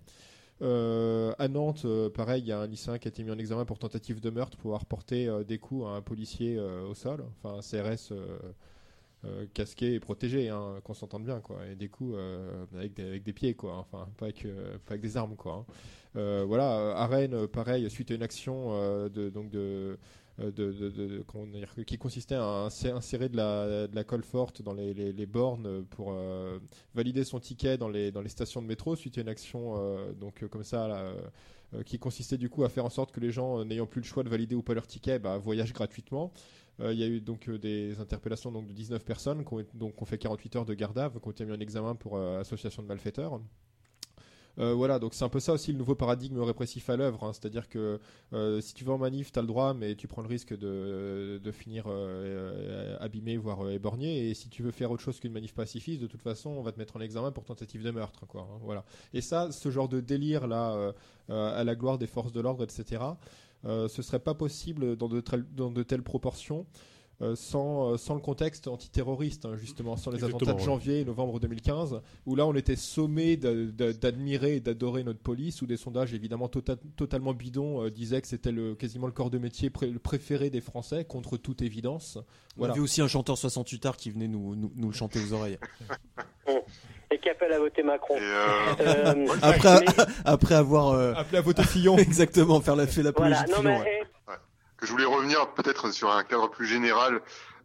Euh, 0.62 1.34
à 1.40 1.48
Nantes, 1.48 1.84
euh, 1.86 2.10
pareil, 2.10 2.42
il 2.42 2.48
y 2.48 2.52
a 2.52 2.60
un 2.60 2.68
lycéen 2.68 2.98
qui 2.98 3.08
a 3.08 3.10
été 3.10 3.24
mis 3.24 3.32
en 3.32 3.38
examen 3.38 3.66
pour 3.66 3.80
tentative 3.80 4.22
de 4.22 4.30
meurtre 4.30 4.58
pour 4.58 4.70
avoir 4.70 4.86
porté 4.86 5.28
euh, 5.28 5.44
des 5.44 5.58
coups 5.58 5.86
à 5.86 5.90
un 5.90 6.02
policier 6.02 6.58
euh, 6.58 6.88
au 6.88 6.94
sol, 6.94 7.26
enfin 7.42 7.58
un 7.58 7.62
CRS 7.62 8.14
euh, 9.26 9.44
euh, 9.44 9.46
casqué 9.54 9.94
et 9.94 10.00
protégé, 10.00 10.50
hein, 10.50 10.80
qu'on 10.84 10.94
s'entende 10.94 11.26
bien, 11.26 11.40
quoi, 11.40 11.66
et 11.68 11.76
des 11.76 11.90
coups 11.90 12.14
euh, 12.16 12.66
avec, 12.76 12.94
des, 12.94 13.04
avec 13.04 13.24
des 13.24 13.34
pieds, 13.34 13.54
quoi, 13.54 13.78
enfin 13.78 14.08
pas 14.18 14.26
avec, 14.26 14.46
euh, 14.46 14.78
pas 14.86 14.94
avec 14.94 15.02
des 15.02 15.18
armes, 15.18 15.36
quoi. 15.36 15.66
hein. 15.68 15.74
Euh, 16.16 16.44
voilà, 16.48 16.96
à 16.96 17.08
pareil, 17.48 17.90
suite 17.90 18.12
à 18.12 18.14
une 18.14 18.22
action 18.22 18.70
de, 19.10 19.30
donc 19.30 19.50
de, 19.50 19.98
de, 20.38 20.50
de- 20.52 21.24
dire, 21.52 21.74
qui 21.88 21.98
consistait 21.98 22.36
à 22.36 22.68
insé- 22.68 22.92
insérer 22.92 23.30
de 23.30 23.38
la, 23.38 23.88
de 23.88 23.96
la 23.96 24.04
colle 24.04 24.24
forte 24.24 24.62
dans 24.62 24.74
les, 24.74 24.94
bornes 25.26 25.84
pour 25.86 26.16
valider 26.94 27.24
son 27.24 27.40
ticket 27.40 27.78
dans 27.80 27.90
les, 27.90 28.12
dans 28.12 28.22
les 28.22 28.30
stations 28.30 28.62
de 28.62 28.68
métro, 28.68 28.96
suite 28.96 29.18
à 29.18 29.22
une 29.22 29.28
action 29.30 29.76
donc 30.20 30.48
comme 30.50 30.64
ça, 30.64 31.16
qui 31.84 31.98
consistait 31.98 32.38
du 32.38 32.48
coup 32.48 32.64
à 32.64 32.70
faire 32.70 32.86
en 32.86 32.92
sorte 32.92 33.12
que 33.12 33.20
les 33.20 33.32
gens 33.32 33.66
n'ayant 33.66 33.88
plus 33.88 34.02
le 34.02 34.06
choix 34.06 34.22
de 34.24 34.30
valider 34.30 34.54
ou 34.54 34.62
pas 34.62 34.76
leur 34.76 34.86
ticket, 34.86 35.18
bah, 35.18 35.40
voyagent 35.40 35.74
gratuitement. 35.74 36.32
Euh, 36.80 36.94
Il 36.94 37.00
y 37.00 37.04
a 37.04 37.08
eu 37.08 37.22
donc 37.22 37.48
euh, 37.50 37.58
des 37.58 38.00
interpellations 38.00 38.52
donc, 38.52 38.68
de 38.68 38.74
19 38.74 39.04
personnes 39.04 39.46
qui 39.46 39.54
ont, 39.54 39.64
donc, 39.74 40.02
ont 40.02 40.06
fait 40.06 40.18
48 40.18 40.56
heures 40.56 40.66
de 40.66 40.74
vue, 40.74 40.78
qui 40.78 41.28
ont 41.28 41.32
été 41.32 41.46
mis 41.46 41.52
en 41.52 41.60
examen 41.60 41.96
pour 41.96 42.18
euh, 42.18 42.40
association 42.40 42.82
de 42.84 42.88
malfaiteurs. 42.88 43.40
Voilà, 44.56 45.00
donc 45.00 45.16
c'est 45.16 45.24
un 45.24 45.30
peu 45.30 45.40
ça 45.40 45.52
aussi 45.54 45.72
le 45.72 45.80
nouveau 45.80 45.96
paradigme 45.96 46.40
répressif 46.40 46.88
à 46.92 46.96
l'œuvre. 46.96 47.24
hein. 47.24 47.34
C'est-à-dire 47.34 47.68
que 47.68 48.00
si 48.62 48.76
tu 48.76 48.84
vas 48.84 48.94
en 48.94 49.00
manif, 49.00 49.32
tu 49.32 49.40
as 49.40 49.42
le 49.42 49.48
droit, 49.48 49.74
mais 49.74 49.96
tu 49.96 50.08
prends 50.08 50.22
le 50.22 50.28
risque 50.28 50.56
de, 50.56 51.42
de 51.44 51.52
finir 51.52 51.88
abîmé, 53.00 53.36
voire 53.38 53.68
éborgné. 53.72 54.30
Et 54.30 54.36
si 54.36 54.50
tu 54.50 54.62
veux 54.62 54.70
faire 54.70 54.92
autre 54.92 55.02
chose 55.02 55.20
qu'une 55.20 55.32
manif 55.32 55.56
pacifiste, 55.56 56.02
de 56.04 56.06
toute 56.06 56.22
façon, 56.22 56.52
on 56.52 56.62
va 56.62 56.72
te 56.72 56.78
mettre 56.78 56.98
en 56.98 57.02
examen 57.02 57.32
pour 57.32 57.46
tentative 57.46 57.82
de 57.82 57.90
meurtre. 57.90 58.28
Quoi, 58.28 58.42
hein. 58.42 58.60
voilà. 58.62 58.86
Et 59.16 59.22
ça, 59.22 59.52
ce 59.52 59.72
genre 59.72 59.90
de 59.90 60.02
délire 60.02 60.46
là, 60.46 60.94
euh, 61.30 61.58
à 61.58 61.64
la 61.64 61.74
gloire 61.74 61.98
des 61.98 62.06
forces 62.06 62.32
de 62.32 62.42
l'ordre, 62.42 62.64
etc., 62.64 63.02
ce 63.64 64.02
serait 64.02 64.20
pas 64.20 64.34
possible 64.34 64.96
dans 64.96 65.08
de, 65.08 65.24
dans 65.56 65.72
de 65.72 65.84
telles 65.84 66.04
proportions. 66.04 66.66
Euh, 67.24 67.36
sans, 67.36 67.94
euh, 67.94 67.98
sans 67.98 68.14
le 68.16 68.20
contexte 68.22 68.68
antiterroriste, 68.68 69.46
hein, 69.46 69.56
justement, 69.58 69.96
sans 69.98 70.12
les 70.12 70.18
Exactement, 70.18 70.38
attentats 70.38 70.54
de 70.54 70.58
ouais. 70.60 70.66
janvier 70.66 71.00
et 71.02 71.06
novembre 71.06 71.40
2015, 71.40 72.02
où 72.26 72.36
là 72.36 72.46
on 72.46 72.54
était 72.56 72.76
sommé 72.76 73.38
d'a- 73.38 73.54
d'a- 73.54 73.94
d'admirer 73.94 74.58
et 74.58 74.60
d'adorer 74.60 75.04
notre 75.04 75.20
police, 75.20 75.62
où 75.62 75.66
des 75.66 75.78
sondages 75.78 76.14
évidemment 76.14 76.48
tota- 76.48 76.78
totalement 76.96 77.34
bidons 77.34 77.84
euh, 77.86 77.90
disaient 77.90 78.22
que 78.22 78.28
c'était 78.28 78.52
le, 78.52 78.76
quasiment 78.76 79.08
le 79.08 79.14
corps 79.14 79.30
de 79.30 79.38
métier 79.38 79.72
le 79.82 80.00
préféré 80.00 80.50
des 80.50 80.62
Français, 80.62 81.06
contre 81.06 81.38
toute 81.38 81.62
évidence. 81.62 82.18
On 82.56 82.60
Voilà. 82.60 82.74
avait 82.74 82.82
aussi 82.82 83.02
un 83.02 83.08
chanteur 83.08 83.38
68 83.38 83.86
art 83.86 83.98
qui 83.98 84.12
venait 84.12 84.28
nous, 84.28 84.56
nous, 84.56 84.72
nous 84.76 84.88
le 84.90 84.94
chanter 84.94 85.20
aux 85.20 85.34
oreilles. 85.34 85.58
Et 87.12 87.20
qui 87.20 87.30
appelle 87.30 87.54
à 87.54 87.60
voter 87.60 87.84
Macron. 87.84 88.16
euh, 88.20 88.74
Euh, 88.80 89.28
après, 89.42 89.80
mais- 89.82 90.04
après 90.26 90.56
avoir 90.56 90.90
euh, 90.90 91.14
appelé 91.14 91.38
à 91.38 91.42
voter 91.42 91.64
Fillon, 91.64 91.98
exactement, 91.98 92.60
faire 92.60 92.76
la, 92.76 92.88
fait 92.88 93.04
l'apologie 93.04 93.34
Voilà, 93.36 93.48
de 93.48 93.52
non 93.52 93.58
Fillon, 93.58 93.72
mais 93.72 93.80
ouais. 93.82 94.04
Je 94.86 94.92
voulais 94.92 95.06
revenir 95.06 95.50
peut-être 95.54 95.92
sur 95.92 96.12
un 96.12 96.24
cadre 96.24 96.50
plus 96.50 96.68
général 96.68 97.22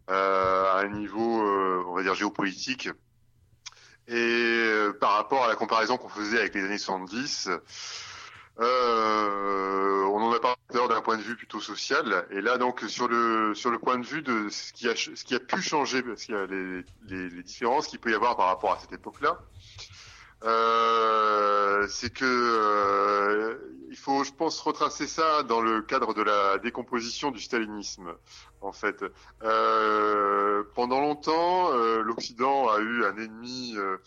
euh, 0.09 0.65
à 0.71 0.79
un 0.79 0.89
niveau, 0.89 1.43
euh, 1.43 1.83
on 1.87 1.95
va 1.95 2.03
dire, 2.03 2.15
géopolitique. 2.15 2.89
Et 4.07 4.15
euh, 4.15 4.91
par 4.93 5.11
rapport 5.13 5.43
à 5.43 5.47
la 5.47 5.55
comparaison 5.55 5.97
qu'on 5.97 6.09
faisait 6.09 6.39
avec 6.39 6.55
les 6.55 6.63
années 6.63 6.79
70, 6.79 7.49
euh, 8.59 10.03
on 10.05 10.21
en 10.21 10.33
a 10.33 10.39
parlé 10.39 10.57
d'un 10.73 11.01
point 11.01 11.17
de 11.17 11.21
vue 11.21 11.35
plutôt 11.35 11.61
social. 11.61 12.25
Et 12.31 12.41
là, 12.41 12.57
donc, 12.57 12.81
sur 12.87 13.07
le 13.07 13.53
sur 13.53 13.69
le 13.69 13.77
point 13.77 13.99
de 13.99 14.05
vue 14.05 14.21
de 14.21 14.49
ce 14.49 14.73
qui 14.73 14.89
a 14.89 14.95
ce 14.95 15.23
qui 15.23 15.35
a 15.35 15.39
pu 15.39 15.61
changer, 15.61 16.01
parce 16.01 16.23
qu'il 16.23 16.35
y 16.35 16.37
a 16.37 16.47
les, 16.47 16.83
les, 17.07 17.29
les 17.29 17.43
différences 17.43 17.87
qu'il 17.87 17.99
peut 17.99 18.11
y 18.11 18.15
avoir 18.15 18.35
par 18.35 18.47
rapport 18.47 18.73
à 18.73 18.79
cette 18.79 18.93
époque-là. 18.93 19.39
Euh, 20.43 21.87
c'est 21.89 22.13
que 22.13 22.25
euh, 22.25 23.57
il 23.89 23.97
faut, 23.97 24.23
je 24.23 24.31
pense, 24.31 24.59
retracer 24.61 25.07
ça 25.07 25.43
dans 25.43 25.61
le 25.61 25.81
cadre 25.81 26.13
de 26.13 26.21
la 26.21 26.57
décomposition 26.59 27.31
du 27.31 27.39
stalinisme. 27.39 28.13
En 28.61 28.71
fait, 28.71 29.03
euh, 29.43 30.63
pendant 30.75 31.01
longtemps, 31.01 31.73
euh, 31.73 32.01
l'Occident 32.03 32.69
a 32.69 32.79
eu 32.79 33.03
un 33.03 33.17
ennemi 33.17 33.73
euh, 33.75 33.97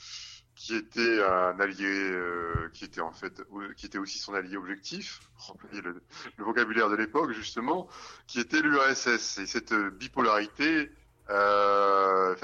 qui 0.55 0.77
était 0.77 1.23
un 1.23 1.59
allié, 1.59 1.87
euh, 1.87 2.71
qui 2.73 2.85
était 2.85 3.01
en 3.01 3.13
fait, 3.13 3.43
qui 3.77 3.87
était 3.87 3.99
aussi 3.99 4.19
son 4.19 4.35
allié 4.35 4.57
objectif, 4.57 5.21
le, 5.73 6.01
le 6.37 6.45
vocabulaire 6.45 6.89
de 6.89 6.97
l'époque 6.97 7.33
justement, 7.33 7.89
qui 8.27 8.41
était 8.41 8.61
l'URSS. 8.61 9.39
Et 9.39 9.47
cette 9.47 9.75
bipolarité 9.75 10.91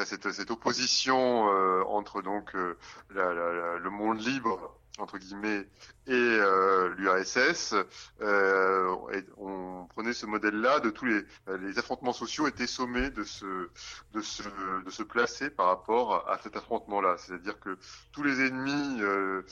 cette, 0.04 0.30
cette 0.32 0.50
opposition 0.50 1.52
euh, 1.52 1.82
entre 1.86 2.22
donc 2.22 2.54
euh, 2.54 2.76
la- 3.10 3.32
la- 3.34 3.52
la- 3.52 3.78
le 3.78 3.90
monde 3.90 4.18
libre 4.20 4.77
entre 4.98 5.18
guillemets 5.18 5.66
et 6.06 6.12
euh, 6.12 6.94
l'URSS, 6.96 7.74
euh, 8.22 8.94
on 9.36 9.86
prenait 9.90 10.12
ce 10.12 10.26
modèle-là 10.26 10.80
de 10.80 10.90
tous 10.90 11.04
les 11.04 11.22
les 11.60 11.78
affrontements 11.78 12.12
sociaux 12.12 12.46
étaient 12.48 12.66
sommés 12.66 13.10
de 13.10 13.24
se 13.24 13.68
de 14.12 14.20
se 14.20 14.42
de 14.84 14.90
se 14.90 15.02
placer 15.02 15.50
par 15.50 15.66
rapport 15.66 16.28
à 16.28 16.38
cet 16.38 16.56
affrontement-là, 16.56 17.16
c'est-à-dire 17.18 17.58
que 17.60 17.76
tous 18.12 18.22
les 18.22 18.46
ennemis, 18.46 19.00
euh, 19.00 19.42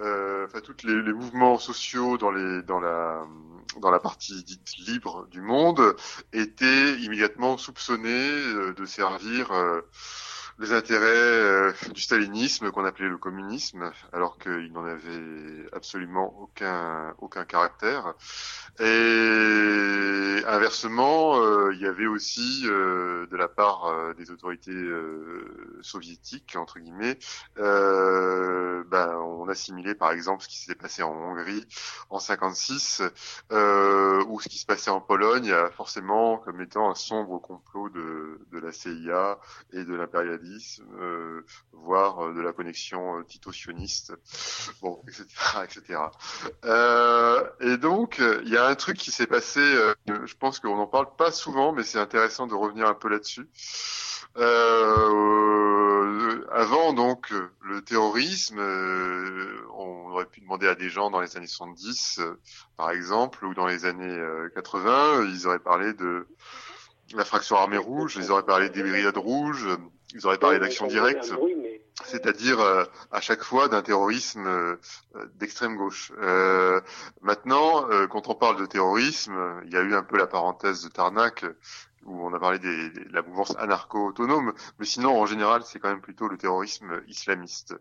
euh, 0.00 0.46
enfin 0.46 0.60
tous 0.60 0.86
les, 0.86 1.02
les 1.02 1.12
mouvements 1.12 1.58
sociaux 1.58 2.18
dans 2.18 2.30
les 2.30 2.62
dans 2.62 2.80
la 2.80 3.26
dans 3.80 3.90
la 3.90 4.00
partie 4.00 4.42
dite 4.44 4.76
libre 4.78 5.26
du 5.30 5.40
monde 5.40 5.96
étaient 6.32 6.94
immédiatement 7.00 7.56
soupçonnés 7.56 8.10
euh, 8.10 8.72
de 8.74 8.84
servir 8.84 9.52
euh, 9.52 9.80
les 10.58 10.72
intérêts 10.72 11.06
euh, 11.06 11.72
du 11.92 12.00
stalinisme 12.00 12.70
qu'on 12.70 12.84
appelait 12.84 13.08
le 13.08 13.18
communisme, 13.18 13.90
alors 14.12 14.38
qu'il 14.38 14.72
n'en 14.72 14.84
avait 14.84 15.66
absolument 15.72 16.34
aucun 16.40 17.14
aucun 17.18 17.44
caractère. 17.44 18.14
Et 18.80 20.42
inversement, 20.46 21.40
euh, 21.40 21.72
il 21.74 21.80
y 21.80 21.86
avait 21.86 22.06
aussi 22.06 22.62
euh, 22.66 23.26
de 23.26 23.36
la 23.36 23.48
part 23.48 24.14
des 24.16 24.30
autorités 24.30 24.72
soviétiques 25.80 26.56
entre 26.56 26.78
guillemets, 26.78 27.18
ben, 27.56 29.16
on 29.16 29.48
assimilait 29.48 29.94
par 29.94 30.12
exemple 30.12 30.42
ce 30.42 30.48
qui 30.48 30.58
s'est 30.58 30.74
passé 30.74 31.02
en 31.02 31.12
Hongrie 31.12 31.66
en 32.10 32.18
56 32.18 33.02
euh, 33.52 34.24
ou 34.28 34.40
ce 34.40 34.48
qui 34.48 34.58
se 34.58 34.66
passait 34.66 34.90
en 34.90 35.00
Pologne 35.00 35.54
forcément 35.76 36.38
comme 36.38 36.60
étant 36.60 36.90
un 36.90 36.94
sombre 36.94 37.38
complot 37.38 37.88
de, 37.90 38.40
de 38.52 38.58
la 38.58 38.72
CIA 38.72 39.38
et 39.72 39.84
de 39.84 39.94
l'impérialisme, 39.94 40.43
euh, 41.00 41.44
voire 41.72 42.24
euh, 42.24 42.34
de 42.34 42.40
la 42.40 42.52
connexion 42.52 43.18
euh, 43.18 43.22
tito-sioniste, 43.24 44.12
bon, 44.80 45.02
etc., 45.08 45.26
etc. 45.64 46.00
Et 47.60 47.76
donc, 47.76 48.20
il 48.20 48.48
y 48.48 48.56
a 48.56 48.66
un 48.66 48.74
truc 48.74 48.96
qui 48.96 49.10
s'est 49.10 49.26
passé, 49.26 49.60
je 50.06 50.34
pense 50.34 50.60
qu'on 50.60 50.76
n'en 50.76 50.86
parle 50.86 51.14
pas 51.16 51.30
souvent, 51.32 51.72
mais 51.72 51.82
c'est 51.82 51.98
intéressant 51.98 52.46
de 52.46 52.54
revenir 52.54 52.86
un 52.86 52.94
peu 52.94 53.08
là-dessus. 53.08 53.48
Avant 56.50 56.92
donc 56.92 57.32
le 57.62 57.82
terrorisme, 57.82 58.60
on 59.76 60.10
aurait 60.10 60.26
pu 60.26 60.40
demander 60.40 60.68
à 60.68 60.74
des 60.74 60.88
gens 60.88 61.10
dans 61.10 61.20
les 61.20 61.36
années 61.36 61.46
70, 61.46 62.18
euh, 62.20 62.40
par 62.76 62.90
exemple, 62.90 63.44
ou 63.44 63.54
dans 63.54 63.66
les 63.66 63.84
années 63.84 64.06
euh, 64.06 64.48
80, 64.54 65.26
ils 65.26 65.46
auraient 65.46 65.58
parlé 65.58 65.92
de 65.92 66.26
la 67.14 67.24
fraction 67.24 67.56
armée 67.56 67.78
rouge, 67.78 68.16
ils 68.16 68.30
auraient 68.30 68.44
parlé 68.44 68.70
des 68.70 68.82
brigades 68.82 69.16
rouges, 69.16 69.68
ils 70.14 70.26
auraient 70.26 70.38
parlé 70.38 70.58
d'action 70.58 70.86
directe, 70.86 71.32
c'est-à-dire 72.04 72.60
euh, 72.60 72.84
à 73.10 73.20
chaque 73.20 73.42
fois 73.42 73.68
d'un 73.68 73.82
terrorisme 73.82 74.46
euh, 74.46 74.76
d'extrême 75.34 75.76
gauche. 75.76 76.12
Euh, 76.20 76.80
maintenant, 77.20 77.88
euh, 77.90 78.06
quand 78.06 78.28
on 78.28 78.34
parle 78.34 78.58
de 78.58 78.66
terrorisme, 78.66 79.60
il 79.66 79.72
y 79.72 79.76
a 79.76 79.82
eu 79.82 79.94
un 79.94 80.02
peu 80.02 80.16
la 80.16 80.26
parenthèse 80.26 80.82
de 80.84 80.88
Tarnac 80.88 81.44
où 82.04 82.26
on 82.26 82.34
a 82.34 82.38
parlé 82.38 82.58
des, 82.58 82.90
de 82.90 83.12
la 83.12 83.22
mouvance 83.22 83.56
anarcho-autonome, 83.56 84.52
mais 84.78 84.84
sinon, 84.84 85.20
en 85.20 85.26
général, 85.26 85.62
c'est 85.64 85.78
quand 85.78 85.88
même 85.88 86.00
plutôt 86.00 86.28
le 86.28 86.36
terrorisme 86.36 87.02
islamiste. 87.08 87.74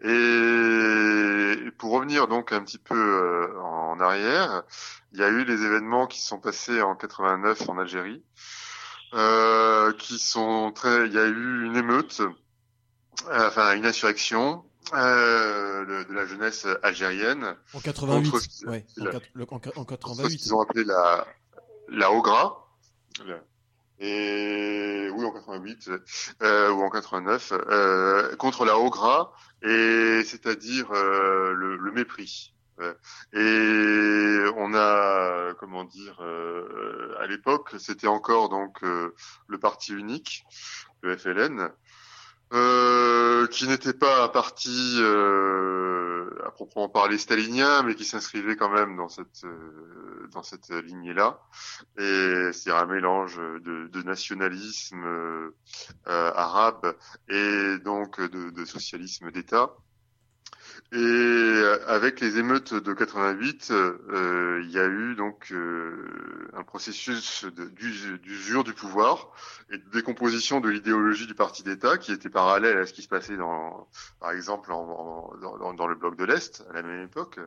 Et 0.00 1.70
pour 1.78 1.92
revenir 1.92 2.28
donc 2.28 2.52
un 2.52 2.62
petit 2.62 2.78
peu 2.78 2.94
euh, 2.94 3.60
en 3.60 3.98
arrière, 4.00 4.62
il 5.12 5.20
y 5.20 5.24
a 5.24 5.28
eu 5.28 5.44
les 5.44 5.64
événements 5.64 6.06
qui 6.06 6.20
se 6.20 6.28
sont 6.28 6.38
passés 6.38 6.82
en 6.82 6.94
89 6.94 7.68
en 7.68 7.78
Algérie, 7.78 8.22
euh, 9.14 9.92
qui 9.94 10.18
sont 10.18 10.72
très, 10.72 11.06
il 11.06 11.12
y 11.12 11.18
a 11.18 11.26
eu 11.26 11.64
une 11.66 11.76
émeute, 11.76 12.20
euh, 12.20 13.46
enfin 13.48 13.74
une 13.76 13.86
insurrection, 13.86 14.64
euh, 14.92 15.84
de, 15.86 16.08
de 16.08 16.12
la 16.14 16.26
jeunesse 16.26 16.66
algérienne. 16.82 17.56
En 17.72 17.80
88, 17.80 18.30
contre 18.30 18.42
ce- 18.44 18.66
ouais, 18.66 18.84
en, 19.00 19.04
le- 19.34 19.44
en, 19.44 19.56
en 19.56 19.58
contre 19.58 19.74
ce 19.76 19.86
88. 20.22 20.36
qu'ils 20.38 20.54
ont 20.54 20.60
appelé 20.62 20.84
la, 20.84 21.26
la 21.88 22.12
Ogra. 22.12 22.66
Et 24.00 25.08
oui, 25.14 25.24
en 25.24 25.30
88 25.32 25.90
euh, 26.42 26.70
ou 26.72 26.82
en 26.82 26.90
89, 26.90 27.52
euh, 27.52 28.34
contre 28.36 28.64
la 28.64 28.76
Ogra, 28.78 29.32
et 29.62 30.22
c'est-à-dire 30.26 30.90
euh, 30.92 31.52
le, 31.52 31.76
le 31.76 31.92
mépris. 31.92 32.53
Euh, 32.80 32.94
Et 33.32 34.52
on 34.56 34.74
a, 34.74 35.54
comment 35.58 35.84
dire, 35.84 36.16
euh, 36.20 37.14
à 37.20 37.26
l'époque, 37.26 37.74
c'était 37.78 38.06
encore 38.08 38.48
donc 38.48 38.82
euh, 38.82 39.14
le 39.46 39.58
parti 39.58 39.92
unique, 39.92 40.44
le 41.02 41.16
FLN, 41.16 41.70
euh, 42.52 43.46
qui 43.48 43.66
n'était 43.66 43.94
pas 43.94 44.24
un 44.24 44.28
parti 44.28 44.96
euh, 44.98 46.30
à 46.46 46.50
proprement 46.50 46.88
parler 46.88 47.18
stalinien, 47.18 47.82
mais 47.82 47.94
qui 47.94 48.04
s'inscrivait 48.04 48.56
quand 48.56 48.70
même 48.70 48.96
dans 48.96 49.08
cette 49.08 49.44
euh, 49.44 50.28
dans 50.32 50.42
cette 50.42 50.70
lignée-là. 50.70 51.40
Et 51.98 52.50
c'est 52.52 52.70
un 52.70 52.86
mélange 52.86 53.36
de, 53.38 53.88
de 53.88 54.02
nationalisme 54.02 55.52
arabe 56.06 56.96
et 57.28 57.78
donc 57.84 58.20
de, 58.20 58.50
de 58.50 58.64
socialisme 58.64 59.30
d'État. 59.30 59.74
Et 60.94 60.96
euh, 60.96 61.78
avec 61.88 62.20
les 62.20 62.38
émeutes 62.38 62.72
de 62.72 62.92
88, 62.92 63.72
euh, 63.72 64.60
il 64.62 64.70
y 64.70 64.78
a 64.78 64.84
eu 64.86 65.16
donc 65.16 65.48
euh, 65.50 66.48
un 66.54 66.62
processus 66.62 67.44
d'usure 68.22 68.62
du 68.62 68.74
pouvoir 68.74 69.32
et 69.72 69.78
de 69.78 69.90
décomposition 69.90 70.60
de 70.60 70.68
l'idéologie 70.68 71.26
du 71.26 71.34
parti 71.34 71.64
d'État 71.64 71.98
qui 71.98 72.12
était 72.12 72.30
parallèle 72.30 72.78
à 72.78 72.86
ce 72.86 72.92
qui 72.92 73.02
se 73.02 73.08
passait 73.08 73.36
dans, 73.36 73.88
par 74.20 74.30
exemple, 74.30 74.70
en- 74.70 75.32
dans- 75.40 75.74
dans 75.74 75.86
le 75.88 75.96
bloc 75.96 76.16
de 76.16 76.24
l'Est 76.24 76.64
à 76.70 76.74
la 76.74 76.82
même 76.82 77.02
époque. 77.02 77.40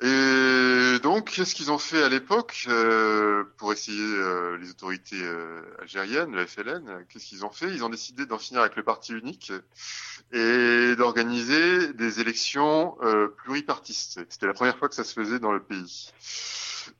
Et 0.00 0.98
donc, 1.02 1.30
qu'est-ce 1.30 1.54
qu'ils 1.54 1.72
ont 1.72 1.78
fait 1.78 2.02
à 2.02 2.08
l'époque 2.08 2.66
euh, 2.68 3.44
pour 3.56 3.72
essayer 3.72 4.00
euh, 4.00 4.56
les 4.58 4.70
autorités 4.70 5.20
euh, 5.20 5.60
algériennes, 5.80 6.32
le 6.34 6.46
FLN 6.46 7.04
Qu'est-ce 7.08 7.26
qu'ils 7.26 7.44
ont 7.44 7.50
fait? 7.50 7.68
Ils 7.72 7.82
ont 7.82 7.88
décidé 7.88 8.24
d'en 8.26 8.38
finir 8.38 8.60
avec 8.60 8.76
le 8.76 8.84
parti 8.84 9.12
unique 9.12 9.52
et 10.32 10.94
d'organiser 10.96 11.92
des 11.94 12.20
élections 12.20 12.96
euh, 13.02 13.28
pluripartistes. 13.28 14.20
C'était 14.28 14.46
la 14.46 14.54
première 14.54 14.78
fois 14.78 14.88
que 14.88 14.94
ça 14.94 15.04
se 15.04 15.14
faisait 15.14 15.40
dans 15.40 15.52
le 15.52 15.62
pays. 15.62 16.12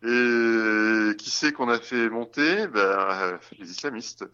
Et 0.02 1.16
qui 1.16 1.30
c'est 1.30 1.52
qu'on 1.52 1.68
a 1.68 1.78
fait 1.80 2.08
monter? 2.10 2.66
Ben, 2.68 2.80
euh, 2.80 3.38
Les 3.58 3.70
islamistes. 3.70 4.24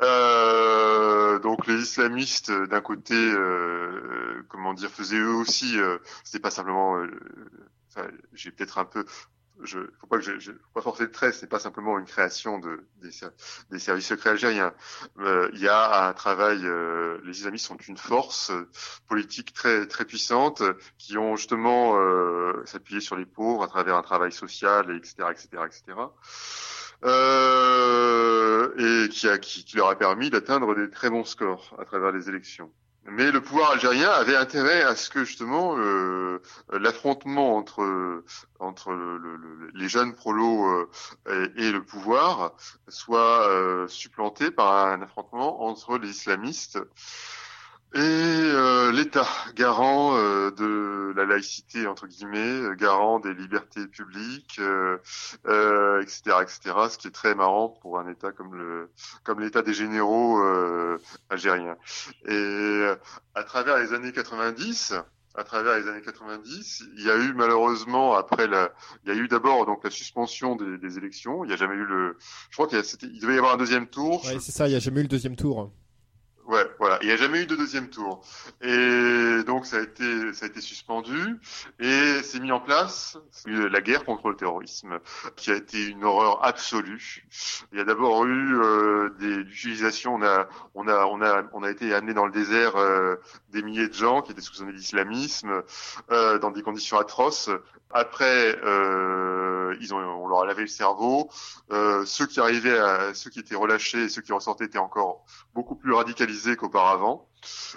Euh, 0.00 1.38
donc 1.40 1.66
les 1.66 1.80
islamistes, 1.80 2.50
euh, 2.50 2.66
d'un 2.66 2.80
côté, 2.80 3.14
euh, 3.14 4.42
comment 4.48 4.74
dire, 4.74 4.90
faisaient 4.90 5.18
eux 5.18 5.34
aussi. 5.34 5.78
Euh, 5.78 5.98
C'était 6.24 6.40
pas 6.40 6.50
simplement. 6.50 7.04
J'ai 8.32 8.50
peut-être 8.50 8.78
un 8.78 8.84
peu. 8.84 9.04
Je, 9.62 9.78
faut 10.00 10.06
pas 10.06 10.16
que 10.16 10.22
je, 10.24 10.38
je- 10.40 10.52
faut 10.52 10.70
pas 10.74 10.80
forcer 10.82 11.04
le 11.04 11.10
trait. 11.12 11.30
C'est 11.32 11.46
pas 11.46 11.58
simplement 11.60 11.98
une 11.98 12.06
création 12.06 12.58
de 12.58 12.84
des, 12.96 13.10
des 13.70 13.78
services 13.78 14.06
secrets 14.06 14.30
algériens. 14.30 14.72
Euh, 15.18 15.50
Il 15.52 15.60
y 15.60 15.68
a 15.68 16.08
un 16.08 16.12
travail. 16.14 16.60
euh, 16.64 17.20
les 17.24 17.38
islamistes 17.38 17.66
sont 17.66 17.76
une 17.76 17.98
force 17.98 18.50
euh, 18.50 18.68
politique 19.08 19.52
très 19.52 19.86
très 19.86 20.04
puissante 20.04 20.62
euh, 20.62 20.74
qui 20.98 21.18
ont 21.18 21.36
justement 21.36 21.96
euh, 21.98 22.62
s'appuyé 22.66 23.00
sur 23.00 23.14
les 23.16 23.26
pauvres 23.26 23.62
à 23.62 23.68
travers 23.68 23.96
un 23.96 24.02
travail 24.02 24.32
social, 24.32 24.90
et 24.90 24.96
etc., 24.96 25.28
etc., 25.30 25.62
etc. 25.66 26.12
Et 28.78 29.08
qui, 29.10 29.28
a, 29.28 29.38
qui 29.38 29.64
leur 29.76 29.88
a 29.88 29.96
permis 29.96 30.30
d'atteindre 30.30 30.74
des 30.74 30.88
très 30.90 31.10
bons 31.10 31.24
scores 31.24 31.74
à 31.78 31.84
travers 31.84 32.12
les 32.12 32.28
élections. 32.28 32.72
Mais 33.04 33.32
le 33.32 33.40
pouvoir 33.40 33.72
algérien 33.72 34.10
avait 34.10 34.36
intérêt 34.36 34.82
à 34.82 34.94
ce 34.94 35.10
que 35.10 35.24
justement 35.24 35.76
euh, 35.76 36.40
l'affrontement 36.70 37.56
entre 37.56 38.22
entre 38.60 38.92
le- 38.92 39.18
le- 39.18 39.36
le- 39.36 39.70
les 39.74 39.88
jeunes 39.88 40.14
prolos 40.14 40.66
euh, 41.28 41.48
et, 41.56 41.64
et 41.64 41.72
le 41.72 41.82
pouvoir 41.82 42.52
soit 42.88 43.48
euh, 43.48 43.88
supplanté 43.88 44.52
par 44.52 44.86
un 44.86 45.02
affrontement 45.02 45.64
entre 45.64 45.98
les 45.98 46.10
islamistes 46.10 46.78
et 47.94 47.98
euh, 47.98 48.90
l'État, 48.90 49.26
garant 49.54 50.16
euh, 50.16 50.50
de 50.50 51.12
la 51.14 51.26
laïcité 51.26 51.86
entre 51.86 52.06
guillemets, 52.06 52.38
euh, 52.38 52.74
garant 52.74 53.20
des 53.20 53.34
libertés 53.34 53.86
publiques, 53.86 54.56
euh, 54.60 54.96
euh, 55.46 56.00
etc., 56.00 56.36
etc. 56.40 56.74
Ce 56.90 56.96
qui 56.96 57.08
est 57.08 57.12
très 57.12 57.34
marrant 57.34 57.68
pour 57.68 57.98
un 57.98 58.08
État 58.08 58.32
comme 58.32 58.54
le 58.54 58.90
comme 59.24 59.40
l'État 59.40 59.60
des 59.60 59.74
généraux 59.74 60.42
euh, 60.42 60.96
algériens. 61.28 61.76
Et 62.26 62.84
à 63.34 63.42
travers 63.44 63.78
les 63.78 63.92
années 63.92 64.12
90, 64.12 64.94
à 65.34 65.44
travers 65.44 65.78
les 65.78 65.86
années 65.86 66.00
90, 66.00 66.84
il 66.96 67.04
y 67.04 67.10
a 67.10 67.16
eu 67.16 67.34
malheureusement 67.34 68.14
après 68.14 68.46
la, 68.46 68.72
il 69.04 69.12
y 69.12 69.12
a 69.12 69.18
eu 69.18 69.28
d'abord 69.28 69.66
donc 69.66 69.84
la 69.84 69.90
suspension 69.90 70.56
des, 70.56 70.96
élections. 70.96 71.44
Il 71.44 71.48
n'y 71.48 71.52
a 71.52 71.56
jamais 71.56 71.74
eu 71.74 71.84
le, 71.84 72.16
je 72.48 72.56
crois 72.56 72.68
qu'il 72.68 73.20
devait 73.20 73.34
y 73.34 73.38
avoir 73.38 73.52
un 73.54 73.58
deuxième 73.58 73.86
tour. 73.86 74.24
Ouais, 74.24 74.38
c'est 74.40 74.52
ça, 74.52 74.66
il 74.66 74.70
n'y 74.70 74.76
a 74.76 74.80
jamais 74.80 75.00
eu 75.00 75.04
le 75.04 75.08
deuxième 75.08 75.36
tour. 75.36 75.70
Ouais, 76.46 76.66
voilà. 76.78 76.98
Il 77.02 77.06
n'y 77.06 77.12
a 77.12 77.16
jamais 77.16 77.42
eu 77.42 77.46
de 77.46 77.54
deuxième 77.54 77.88
tour. 77.88 78.20
Et 78.60 79.42
donc 79.46 79.64
ça 79.64 79.76
a 79.76 79.80
été, 79.80 80.32
ça 80.32 80.46
a 80.46 80.48
été 80.48 80.60
suspendu 80.60 81.38
et 81.78 82.20
c'est 82.22 82.40
mis 82.40 82.50
en 82.50 82.60
place 82.60 83.16
la 83.46 83.80
guerre 83.80 84.04
contre 84.04 84.28
le 84.28 84.36
terrorisme, 84.36 84.98
qui 85.36 85.50
a 85.52 85.56
été 85.56 85.86
une 85.86 86.04
horreur 86.04 86.44
absolue. 86.44 87.24
Il 87.72 87.78
y 87.78 87.80
a 87.80 87.84
d'abord 87.84 88.24
eu 88.24 88.60
euh, 88.60 89.10
des 89.20 89.36
utilisations. 89.36 90.14
On 90.14 90.22
a, 90.22 90.48
on 90.74 90.88
a, 90.88 91.06
on 91.06 91.22
a, 91.22 91.44
on 91.52 91.62
a 91.62 91.70
été 91.70 91.94
amené 91.94 92.12
dans 92.12 92.26
le 92.26 92.32
désert 92.32 92.76
euh, 92.76 93.16
des 93.50 93.62
milliers 93.62 93.88
de 93.88 93.94
gens 93.94 94.20
qui 94.22 94.32
étaient 94.32 94.40
soupçonnés 94.40 94.72
d'islamisme 94.72 95.62
euh, 96.10 96.38
dans 96.38 96.50
des 96.50 96.62
conditions 96.62 96.98
atroces. 96.98 97.50
Après, 97.94 98.58
euh, 98.64 99.76
ils 99.80 99.92
ont, 99.92 99.98
on 99.98 100.26
leur 100.26 100.42
a 100.42 100.46
lavé 100.46 100.62
le 100.62 100.68
cerveau. 100.68 101.28
Euh, 101.70 102.04
ceux 102.06 102.26
qui 102.26 102.40
arrivaient, 102.40 102.78
à, 102.78 103.12
ceux 103.12 103.28
qui 103.28 103.38
étaient 103.38 103.54
relâchés 103.54 104.04
et 104.04 104.08
ceux 104.08 104.22
qui 104.22 104.32
ressortaient 104.32 104.64
étaient 104.64 104.78
encore 104.78 105.24
beaucoup 105.54 105.74
plus 105.74 105.92
radicalisés 105.92 106.31
qu'auparavant. 106.56 107.28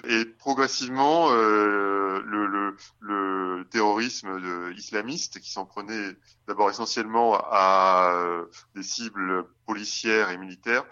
Et 0.08 0.26
progressivement, 0.26 1.30
euh, 1.32 2.22
le, 2.26 3.66
terrorisme 3.72 4.40
de- 4.40 4.74
islamiste, 4.74 5.40
qui 5.40 5.52
s'en 5.52 5.66
prenait 5.66 6.16
d'abord 6.48 6.70
essentiellement 6.70 7.36
à 7.36 8.12
euh, 8.14 8.46
des 8.76 8.84
cibles 8.84 9.46
policières 9.66 10.30
et 10.30 10.38
militaires, 10.38 10.86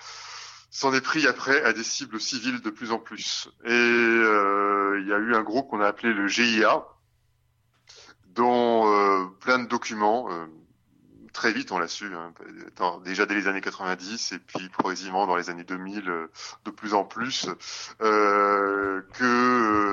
s'en 0.72 0.92
est 0.94 1.02
pris 1.02 1.28
après 1.28 1.64
à 1.64 1.72
des 1.72 1.84
cibles 1.84 2.20
civiles 2.20 2.62
de 2.62 2.70
plus 2.72 2.92
en 2.92 2.98
plus. 3.00 3.48
Et 3.64 3.70
euh, 3.72 5.00
il 5.02 5.08
y 5.08 5.14
a 5.14 5.18
eu 5.18 5.36
un 5.36 5.44
groupe 5.44 5.70
qu'on 5.70 5.82
a 5.82 5.88
appelé 5.88 6.14
le 6.14 6.28
GIA, 6.28 6.84
dont 8.30 8.92
euh, 8.92 9.26
plein 9.40 9.60
de 9.60 9.68
documents, 9.68 10.32
euh, 10.32 10.48
très 11.34 11.52
vite 11.52 11.72
on 11.72 11.80
l'a 11.80 11.88
su, 11.88 12.12
hein, 12.16 12.34
déjà 13.04 13.26
dès 13.26 13.36
les 13.36 13.48
années 13.48 13.60
90 13.62 14.32
et 14.34 14.40
puis 14.40 14.70
progressivement 14.70 15.26
dans 15.28 15.36
les 15.36 15.50
années 15.50 15.64
2000 15.64 16.10
euh, 16.10 16.32
de 16.66 16.72
plus 16.72 16.94
en 16.94 17.04
plus, 17.04 17.48
euh, 18.02 19.02
que 19.14 19.24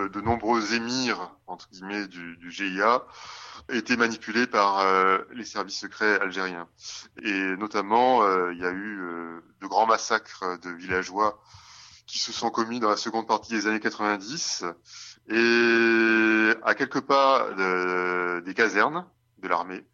euh, 0.04 0.08
de 0.10 0.20
nombreux 0.20 0.74
émirs 0.74 1.32
entre 1.46 1.68
guillemets 1.70 2.06
du, 2.06 2.36
du 2.36 2.50
GIA 2.50 3.04
étaient 3.70 3.96
manipulés 3.96 4.46
par 4.46 4.80
euh, 4.80 5.18
les 5.32 5.44
services 5.44 5.80
secrets 5.80 6.20
algériens. 6.20 6.68
Et 7.22 7.56
notamment, 7.56 8.22
euh, 8.22 8.52
il 8.52 8.58
y 8.58 8.64
a 8.64 8.70
eu 8.70 9.00
de 9.60 9.66
grands 9.66 9.86
massacres 9.86 10.58
de 10.62 10.70
villageois 10.70 11.42
qui 12.06 12.18
se 12.18 12.32
sont 12.32 12.50
commis 12.50 12.80
dans 12.80 12.90
la 12.90 12.96
seconde 12.96 13.26
partie 13.26 13.52
des 13.52 13.66
années 13.66 13.80
90 13.80 14.64
et 15.28 16.50
à 16.64 16.74
quelques 16.74 17.00
pas 17.02 17.50
de- 17.56 18.40
des 18.40 18.54
casernes 18.54 19.06
de 19.40 19.48
l'armée. 19.48 19.84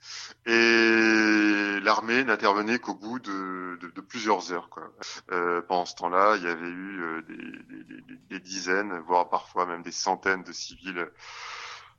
Et 0.47 1.81
l'armée 1.81 2.25
n'intervenait 2.25 2.78
qu'au 2.78 2.94
bout 2.94 3.18
de, 3.18 3.78
de- 3.81 3.91
de 3.91 4.00
plusieurs 4.00 4.52
heures. 4.52 4.68
Quoi. 4.70 4.92
Euh, 5.33 5.62
pendant 5.62 5.86
ce 5.86 5.94
temps-là, 5.97 6.36
il 6.36 6.42
y 6.44 6.49
avait 6.49 6.66
eu 6.68 7.02
euh, 7.02 7.23
des, 7.23 7.36
des- 7.36 8.16
des- 8.31 8.41
dizaines, 8.41 8.99
voire 9.07 9.28
parfois 9.28 9.66
même 9.66 9.83
des 9.83 9.92
centaines 9.92 10.42
de 10.44 10.52
civils 10.52 11.08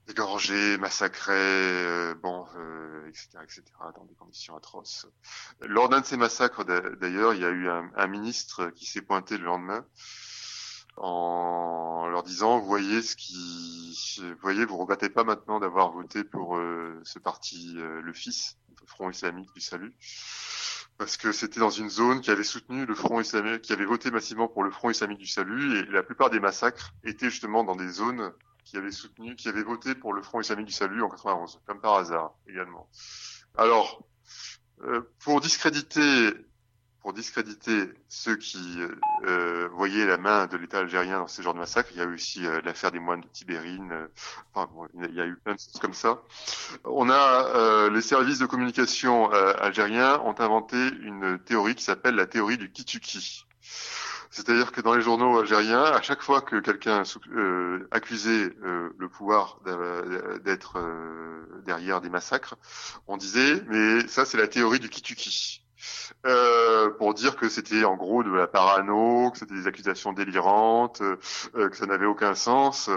égorgés, 0.09 0.77
massacrés, 0.77 1.33
euh, 1.35 2.15
bon, 2.15 2.45
euh, 2.57 3.07
etc., 3.09 3.27
etc., 3.43 3.63
dans 3.95 4.05
des 4.05 4.15
conditions 4.15 4.55
atroces. 4.55 5.05
Lors 5.61 5.89
d'un 5.89 5.99
de 6.01 6.05
ces 6.05 6.15
massacres, 6.17 6.63
d'a- 6.63 6.79
d'ailleurs, 6.95 7.33
il 7.33 7.41
y 7.41 7.45
a 7.45 7.49
eu 7.49 7.67
un 7.69 8.07
ministre 8.07 8.67
qui 8.75 8.85
s'est 8.85 9.01
pointé 9.01 9.37
le 9.37 9.43
lendemain 9.43 9.85
en 10.97 12.07
leur 12.07 12.23
disant, 12.23 12.59
voyez 12.59 13.01
ce 13.01 13.15
qui, 13.15 14.19
voyez, 14.41 14.65
vous 14.65 14.77
regrettez 14.77 15.09
pas 15.09 15.23
maintenant 15.23 15.59
d'avoir 15.59 15.91
voté 15.91 16.23
pour 16.23 16.57
euh, 16.57 16.99
ce 17.03 17.19
parti, 17.19 17.75
euh, 17.77 18.01
le 18.01 18.13
FIS, 18.13 18.57
le 18.81 18.87
Front 18.87 19.09
Islamique 19.09 19.53
du 19.53 19.61
Salut, 19.61 19.93
parce 20.97 21.17
que 21.17 21.31
c'était 21.31 21.59
dans 21.59 21.69
une 21.69 21.89
zone 21.89 22.21
qui 22.21 22.31
avait 22.31 22.43
soutenu 22.43 22.85
le 22.85 22.95
Front 22.95 23.19
Islamique, 23.19 23.61
qui 23.61 23.73
avait 23.73 23.85
voté 23.85 24.09
massivement 24.09 24.47
pour 24.47 24.63
le 24.63 24.71
Front 24.71 24.89
Islamique 24.89 25.19
du 25.19 25.27
Salut, 25.27 25.77
et 25.77 25.85
la 25.85 26.03
plupart 26.03 26.29
des 26.29 26.39
massacres 26.39 26.93
étaient 27.03 27.29
justement 27.29 27.63
dans 27.63 27.75
des 27.75 27.89
zones 27.89 28.33
qui 28.65 28.77
avaient 28.77 28.91
soutenu, 28.91 29.35
qui 29.35 29.47
avaient 29.47 29.63
voté 29.63 29.93
pour 29.93 30.13
le 30.13 30.21
Front 30.21 30.41
Islamique 30.41 30.67
du 30.67 30.73
Salut 30.73 31.01
en 31.03 31.09
91, 31.09 31.61
comme 31.65 31.79
par 31.79 31.95
hasard 31.95 32.33
également. 32.47 32.89
Alors, 33.55 34.03
euh, 34.83 35.01
pour 35.19 35.41
discréditer, 35.41 36.33
pour 37.07 37.13
discréditer 37.13 37.89
ceux 38.09 38.35
qui 38.35 38.59
euh, 39.25 39.69
voyaient 39.71 40.05
la 40.05 40.17
main 40.17 40.45
de 40.45 40.57
l'État 40.57 40.79
algérien 40.79 41.19
dans 41.19 41.27
ce 41.27 41.41
genre 41.41 41.53
de 41.53 41.59
massacre, 41.59 41.87
il 41.93 41.99
y 41.99 42.01
a 42.01 42.03
eu 42.03 42.15
aussi 42.15 42.45
euh, 42.45 42.59
l'affaire 42.65 42.91
des 42.91 42.99
moines 42.99 43.21
de 43.21 43.27
Tibérine. 43.29 43.93
euh, 43.93 44.07
enfin, 44.53 44.69
bon, 44.73 44.89
il 44.93 45.15
y 45.15 45.21
a 45.21 45.25
eu 45.25 45.37
plein 45.37 45.53
de 45.53 45.57
choses 45.57 45.79
comme 45.79 45.93
ça. 45.93 46.21
On 46.83 47.09
a 47.09 47.45
euh, 47.55 47.89
les 47.91 48.01
services 48.01 48.39
de 48.39 48.45
communication 48.45 49.31
euh, 49.31 49.53
algériens 49.57 50.19
ont 50.25 50.35
inventé 50.37 50.75
une 51.01 51.39
théorie 51.39 51.75
qui 51.75 51.85
s'appelle 51.85 52.15
la 52.15 52.25
théorie 52.25 52.57
du 52.57 52.69
kituki. 52.73 53.45
C'est-à-dire 54.29 54.73
que 54.73 54.81
dans 54.81 54.93
les 54.93 55.01
journaux 55.01 55.39
algériens, 55.39 55.85
à 55.85 56.01
chaque 56.01 56.21
fois 56.21 56.41
que 56.41 56.59
quelqu'un 56.59 57.03
euh, 57.31 57.87
accusait 57.91 58.53
euh, 58.65 58.89
le 58.97 59.07
pouvoir 59.07 59.61
d'être 60.43 60.77
euh, 60.77 61.61
derrière 61.65 62.01
des 62.01 62.09
massacres, 62.09 62.55
on 63.07 63.15
disait 63.15 63.63
mais 63.69 64.05
ça 64.09 64.25
c'est 64.25 64.37
la 64.37 64.49
théorie 64.49 64.81
du 64.81 64.89
kituki. 64.89 65.63
Euh, 66.25 66.89
pour 66.97 67.13
dire 67.13 67.35
que 67.35 67.49
c'était 67.49 67.83
en 67.83 67.95
gros 67.95 68.23
de 68.23 68.31
la 68.31 68.47
parano, 68.47 69.31
que 69.31 69.37
c'était 69.39 69.53
des 69.55 69.67
accusations 69.67 70.13
délirantes, 70.13 71.01
euh, 71.01 71.69
que 71.69 71.75
ça 71.75 71.85
n'avait 71.85 72.05
aucun 72.05 72.35
sens. 72.35 72.89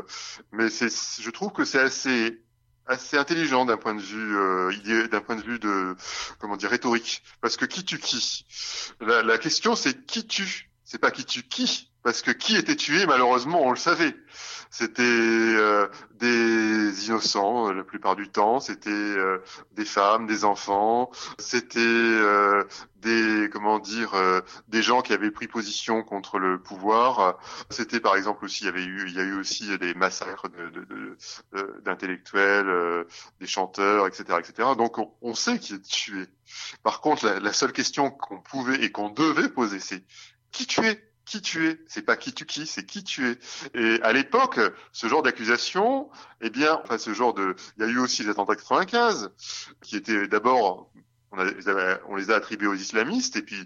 Mais 0.53 0.71
c'est, 0.71 0.89
je 1.21 1.31
trouve 1.31 1.53
que 1.53 1.65
c'est 1.65 1.81
assez 1.81 2.43
assez 2.87 3.17
intelligent 3.17 3.67
d'un 3.67 3.77
point 3.77 3.95
de 3.95 4.01
vue 4.01 4.37
euh, 4.37 5.07
d'un 5.09 5.21
point 5.21 5.37
de 5.37 5.43
vue 5.43 5.59
de 5.59 5.95
comment 6.39 6.57
dire 6.57 6.71
rhétorique. 6.71 7.23
Parce 7.41 7.57
que 7.57 7.65
qui 7.65 7.85
tue 7.85 7.99
qui? 7.99 8.47
La, 9.01 9.23
la 9.23 9.39
question 9.39 9.77
c'est 9.77 10.07
qui 10.07 10.27
tue? 10.27 10.70
C'est 10.91 10.99
pas 10.99 11.13
qui 11.13 11.25
tue 11.25 11.45
qui 11.45 11.87
parce 12.03 12.21
que 12.23 12.33
qui 12.33 12.57
était 12.57 12.75
tué 12.75 13.07
malheureusement 13.07 13.63
on 13.63 13.71
le 13.71 13.77
savait. 13.77 14.17
C'était 14.73 15.03
euh, 15.03 15.87
des 16.15 17.07
innocents 17.07 17.69
euh, 17.69 17.75
la 17.75 17.85
plupart 17.85 18.17
du 18.17 18.29
temps. 18.29 18.59
C'était 18.59 18.91
euh, 18.91 19.39
des 19.73 19.85
femmes 19.85 20.27
des 20.27 20.45
enfants. 20.45 21.11
C'était 21.39 21.79
euh, 21.81 22.65
des 22.97 23.51
comment 23.53 23.79
dire 23.79 24.15
euh, 24.15 24.41
des 24.69 24.83
gens 24.83 25.03
qui 25.03 25.13
avaient 25.13 25.31
pris 25.31 25.47
position 25.47 26.03
contre 26.03 26.39
le 26.39 26.61
pouvoir. 26.61 27.39
C'était 27.69 28.01
par 28.01 28.17
exemple 28.17 28.45
aussi 28.45 28.65
il 28.65 28.67
y 28.67 28.71
avait 28.71 28.85
eu 28.85 29.05
il 29.09 29.15
y 29.15 29.21
a 29.21 29.25
eu 29.25 29.35
aussi 29.39 29.77
des 29.79 29.95
massacres 29.95 30.49
de, 30.49 30.71
de- 30.71 30.85
de- 30.87 31.81
d'intellectuels 31.85 32.69
euh, 32.69 33.05
des 33.41 33.47
chanteurs 33.47 34.07
etc 34.07 34.39
etc 34.41 34.71
donc 34.77 34.99
on, 34.99 35.13
on 35.23 35.35
sait 35.35 35.59
qui 35.59 35.75
est 35.75 35.83
tué. 35.83 36.27
Par 36.83 37.01
contre 37.01 37.27
la, 37.27 37.39
la 37.41 37.53
seule 37.53 37.73
question 37.73 38.11
qu'on 38.11 38.41
pouvait 38.41 38.83
et 38.83 38.91
qu'on 38.91 39.11
devait 39.11 39.49
poser 39.51 39.79
c'est 39.81 40.03
qui 40.53 40.67
tuait 40.67 41.03
qui 41.31 41.41
tuait 41.41 41.79
C'est 41.87 42.03
pas 42.03 42.17
qui 42.17 42.33
tue 42.33 42.45
qui, 42.45 42.67
c'est 42.67 42.85
qui 42.85 43.05
tuait. 43.05 43.39
Et 43.75 44.01
à 44.03 44.13
l'époque, 44.13 44.59
ce 44.91 45.07
genre 45.07 45.23
d'accusation, 45.23 46.11
eh 46.41 46.51
bien, 46.51 46.81
enfin, 46.83 46.99
ce 46.99 47.15
genre 47.15 47.35
de, 47.35 47.55
il 47.79 47.85
y 47.85 47.87
a 47.87 47.91
eu 47.91 47.99
aussi 47.99 48.25
les 48.25 48.31
attentats 48.31 48.57
95, 48.57 49.31
qui 49.81 49.97
étaient 49.97 50.27
d'abord, 50.27 50.91
on, 51.31 51.39
on 52.09 52.17
les 52.17 52.31
a 52.31 52.35
attribués 52.35 52.67
aux 52.67 52.75
islamistes, 52.75 53.37
et 53.37 53.43
puis 53.43 53.65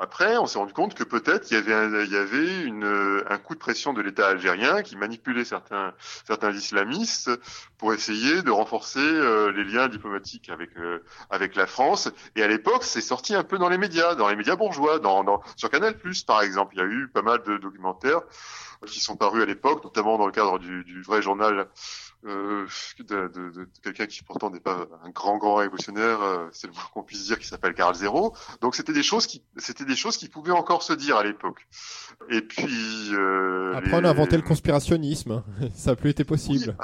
après, 0.00 0.36
on 0.36 0.46
s'est 0.46 0.58
rendu 0.58 0.72
compte 0.72 0.94
que 0.94 1.04
peut-être 1.04 1.50
il 1.50 1.54
y 1.54 1.56
avait, 1.56 1.74
un, 1.74 2.02
il 2.02 2.10
y 2.10 2.16
avait 2.16 2.62
une, 2.62 3.22
un 3.28 3.38
coup 3.38 3.54
de 3.54 3.58
pression 3.58 3.92
de 3.92 4.00
l'État 4.00 4.28
algérien 4.28 4.82
qui 4.82 4.96
manipulait 4.96 5.44
certains, 5.44 5.94
certains 6.26 6.52
islamistes 6.52 7.30
pour 7.78 7.92
essayer 7.92 8.42
de 8.42 8.50
renforcer 8.50 8.98
euh, 8.98 9.52
les 9.52 9.64
liens 9.64 9.88
diplomatiques 9.88 10.48
avec, 10.48 10.70
euh, 10.76 11.04
avec 11.30 11.54
la 11.54 11.66
France. 11.66 12.10
Et 12.36 12.42
à 12.42 12.48
l'époque, 12.48 12.84
c'est 12.84 13.00
sorti 13.00 13.34
un 13.34 13.44
peu 13.44 13.58
dans 13.58 13.68
les 13.68 13.78
médias, 13.78 14.14
dans 14.14 14.28
les 14.28 14.36
médias 14.36 14.56
bourgeois, 14.56 14.98
dans, 14.98 15.42
sur 15.56 15.70
Canal+, 15.70 15.94
par 16.26 16.42
exemple. 16.42 16.74
Il 16.74 16.78
y 16.78 16.82
a 16.82 16.86
eu 16.86 17.08
pas 17.08 17.22
mal 17.22 17.42
de 17.42 17.58
documentaires 17.58 18.22
qui 18.86 19.00
sont 19.00 19.16
parus 19.16 19.42
à 19.42 19.46
l'époque, 19.46 19.82
notamment 19.84 20.18
dans 20.18 20.26
le 20.26 20.32
cadre 20.32 20.58
du, 20.58 21.02
vrai 21.02 21.22
journal 21.22 21.68
euh, 22.26 22.66
de, 23.00 23.68
quelqu'un 23.82 24.06
qui 24.06 24.22
pourtant 24.22 24.50
n'est 24.50 24.60
pas 24.60 24.86
un 25.04 25.10
grand 25.10 25.36
grand 25.38 25.56
révolutionnaire, 25.56 26.18
c'est 26.52 26.66
le 26.66 26.72
moins 26.72 26.82
qu'on 26.92 27.02
puisse 27.02 27.24
dire, 27.24 27.38
qui 27.38 27.46
s'appelle 27.46 27.74
Karl 27.74 27.94
Zéro. 27.94 28.34
Donc 28.60 28.74
c'était 28.74 28.92
des 28.92 29.02
choses 29.02 29.26
qui 29.26 29.42
des 29.84 29.96
choses 29.96 30.16
qui 30.16 30.28
pouvaient 30.28 30.52
encore 30.52 30.82
se 30.82 30.92
dire 30.92 31.16
à 31.16 31.24
l'époque. 31.24 31.66
Et 32.30 32.40
puis 32.42 33.10
euh, 33.12 33.74
Après, 33.76 33.90
les- 33.90 33.96
on 33.96 34.04
a 34.04 34.10
inventé 34.10 34.36
le 34.36 34.42
conspirationnisme. 34.42 35.42
Ça 35.74 35.90
n'a 35.90 35.96
plus 35.96 36.10
été 36.10 36.24
possible. 36.24 36.76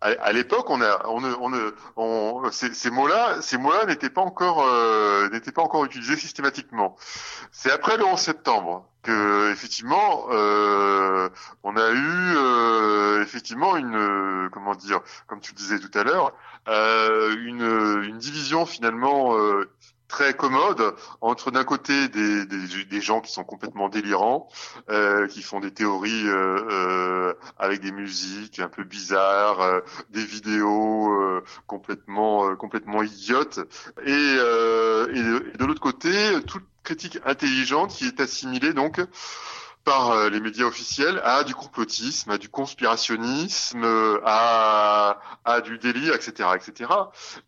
à, 0.00 0.06
à 0.20 0.32
l'époque, 0.32 0.70
on 0.70 0.80
a, 0.80 1.06
on, 1.08 1.20
ne- 1.20 1.34
on, 1.40 1.48
ne- 1.50 1.74
on, 1.96 2.50
ces, 2.52 2.72
ces 2.72 2.90
mots-là, 2.90 3.40
ces 3.42 3.58
mots-là 3.58 3.86
n'étaient 3.86 4.10
pas 4.10 4.20
encore, 4.22 4.64
euh, 4.64 5.28
n'étaient 5.30 5.50
pas 5.52 5.62
encore 5.62 5.84
utilisés 5.84 6.16
systématiquement. 6.16 6.96
C'est 7.50 7.70
après 7.72 7.96
le 7.96 8.04
11 8.04 8.18
septembre 8.18 8.86
que, 9.02 9.50
effectivement, 9.50 10.26
euh, 10.30 11.28
on 11.64 11.76
a 11.76 11.90
eu, 11.90 12.36
euh, 12.36 13.22
effectivement, 13.22 13.76
une, 13.76 14.48
comment 14.52 14.76
dire, 14.76 15.00
comme 15.26 15.40
tu 15.40 15.50
le 15.52 15.56
disais 15.56 15.80
tout 15.80 15.90
à 15.98 16.04
l'heure, 16.04 16.32
une, 16.68 18.02
une 18.04 18.18
division 18.18 18.64
finalement. 18.66 19.34
Très 20.12 20.34
commode 20.34 20.94
entre 21.22 21.50
d'un 21.50 21.64
côté 21.64 22.08
des, 22.08 23.00
gens 23.00 23.22
qui 23.22 23.32
sont 23.32 23.44
complètement 23.44 23.88
délirants, 23.88 24.46
euh, 24.90 25.26
qui 25.26 25.42
font 25.42 25.58
des 25.58 25.72
théories 25.72 26.28
euh, 26.28 26.58
euh, 26.70 27.34
avec 27.58 27.80
des 27.80 27.92
musiques 27.92 28.60
un 28.60 28.68
peu 28.68 28.84
bizarres, 28.84 29.62
euh, 29.62 29.80
des 30.10 30.24
vidéos 30.24 31.10
euh, 31.10 31.42
complètement 31.66 32.46
euh, 32.46 32.56
complètement 32.56 33.02
idiotes, 33.02 33.60
et, 34.04 34.10
et 34.12 35.22
de, 35.22 35.52
de 35.58 35.64
l'autre 35.64 35.80
côté 35.80 36.10
toute 36.46 36.66
critique 36.84 37.18
intelligente 37.24 37.90
qui 37.90 38.04
est 38.06 38.20
assimilée 38.20 38.74
donc 38.74 39.00
par 39.84 40.10
euh, 40.10 40.30
les 40.30 40.40
médias 40.40 40.64
officiels 40.64 41.20
à 41.24 41.44
du 41.44 41.54
complotisme, 41.54 42.30
à 42.30 42.38
du 42.38 42.48
conspirationnisme, 42.48 43.84
à, 44.24 45.18
à 45.44 45.60
du 45.60 45.78
délire, 45.78 46.14
etc., 46.14 46.50
etc. 46.54 46.90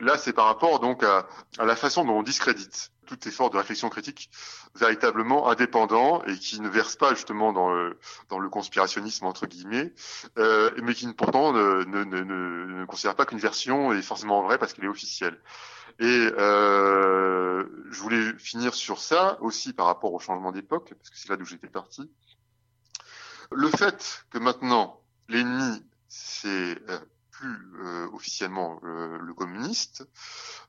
Là, 0.01 0.19
c'est 0.19 0.33
par 0.33 0.47
rapport 0.47 0.81
donc 0.81 1.03
à 1.05 1.27
la 1.65 1.77
façon 1.77 2.05
dont 2.05 2.19
on 2.19 2.23
discrédite 2.23 2.91
tout 3.05 3.29
effort 3.29 3.51
de 3.51 3.57
réflexion 3.57 3.89
critique 3.89 4.31
véritablement 4.75 5.49
indépendant 5.49 6.23
et 6.25 6.37
qui 6.39 6.61
ne 6.61 6.69
verse 6.69 6.97
pas 6.97 7.15
justement 7.15 7.53
dans 7.53 7.73
le, 7.73 7.99
dans 8.29 8.39
le 8.39 8.49
conspirationnisme 8.49 9.27
entre 9.27 9.47
guillemets, 9.47 9.93
euh, 10.39 10.71
mais 10.83 10.95
qui 10.95 11.13
pourtant 11.13 11.53
ne, 11.53 11.85
ne, 11.85 12.05
ne, 12.05 12.23
ne, 12.23 12.85
considère 12.87 13.15
pas 13.15 13.27
qu'une 13.27 13.39
version 13.39 13.93
est 13.93 14.03
forcément 14.03 14.43
vraie 14.43 14.59
parce 14.59 14.73
qu'elle 14.73 14.85
est 14.85 14.89
officielle. 14.89 15.41
Et 16.01 16.29
euh, 16.39 17.65
je 17.91 18.01
voulais 18.01 18.33
finir 18.39 18.75
sur 18.75 19.01
ça 19.01 19.39
aussi 19.41 19.73
par 19.73 19.87
rapport 19.87 20.13
au 20.13 20.19
changement 20.19 20.51
d'époque, 20.51 20.93
parce 20.97 21.11
que 21.11 21.17
c'est 21.17 21.29
là 21.29 21.37
d'où 21.37 21.45
j'étais 21.45 21.69
parti. 21.69 22.11
Le 23.53 23.69
fait 23.69 24.25
que 24.31 24.39
maintenant 24.39 25.01
l'ennemi 25.29 25.85
c'est 26.09 26.79
euh, 26.89 26.99
plus 27.45 27.85
euh, 27.85 28.09
officiellement 28.13 28.81
le 28.83 29.35
communiste, 29.35 30.07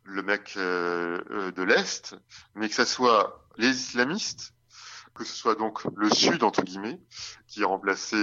le 0.03 0.21
mec 0.21 0.55
euh, 0.57 1.21
euh, 1.31 1.51
de 1.51 1.63
l'Est, 1.63 2.15
mais 2.53 2.67
que 2.67 2.75
ça 2.75 2.85
soit 2.85 3.45
les 3.57 3.69
islamistes, 3.69 4.53
que 5.13 5.23
ce 5.23 5.33
soit 5.33 5.55
donc 5.55 5.83
le 5.95 6.09
Sud 6.09 6.43
entre 6.43 6.63
guillemets, 6.63 6.99
qui 7.47 7.63
a 7.63 7.67
remplacé 7.67 8.17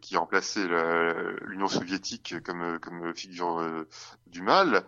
qui 0.00 0.16
a 0.16 0.18
remplacé 0.18 0.66
la- 0.66 1.12
l'Union 1.46 1.68
soviétique 1.68 2.42
comme 2.44 2.80
comme 2.80 3.14
figure 3.14 3.64
du 4.26 4.42
mal, 4.42 4.84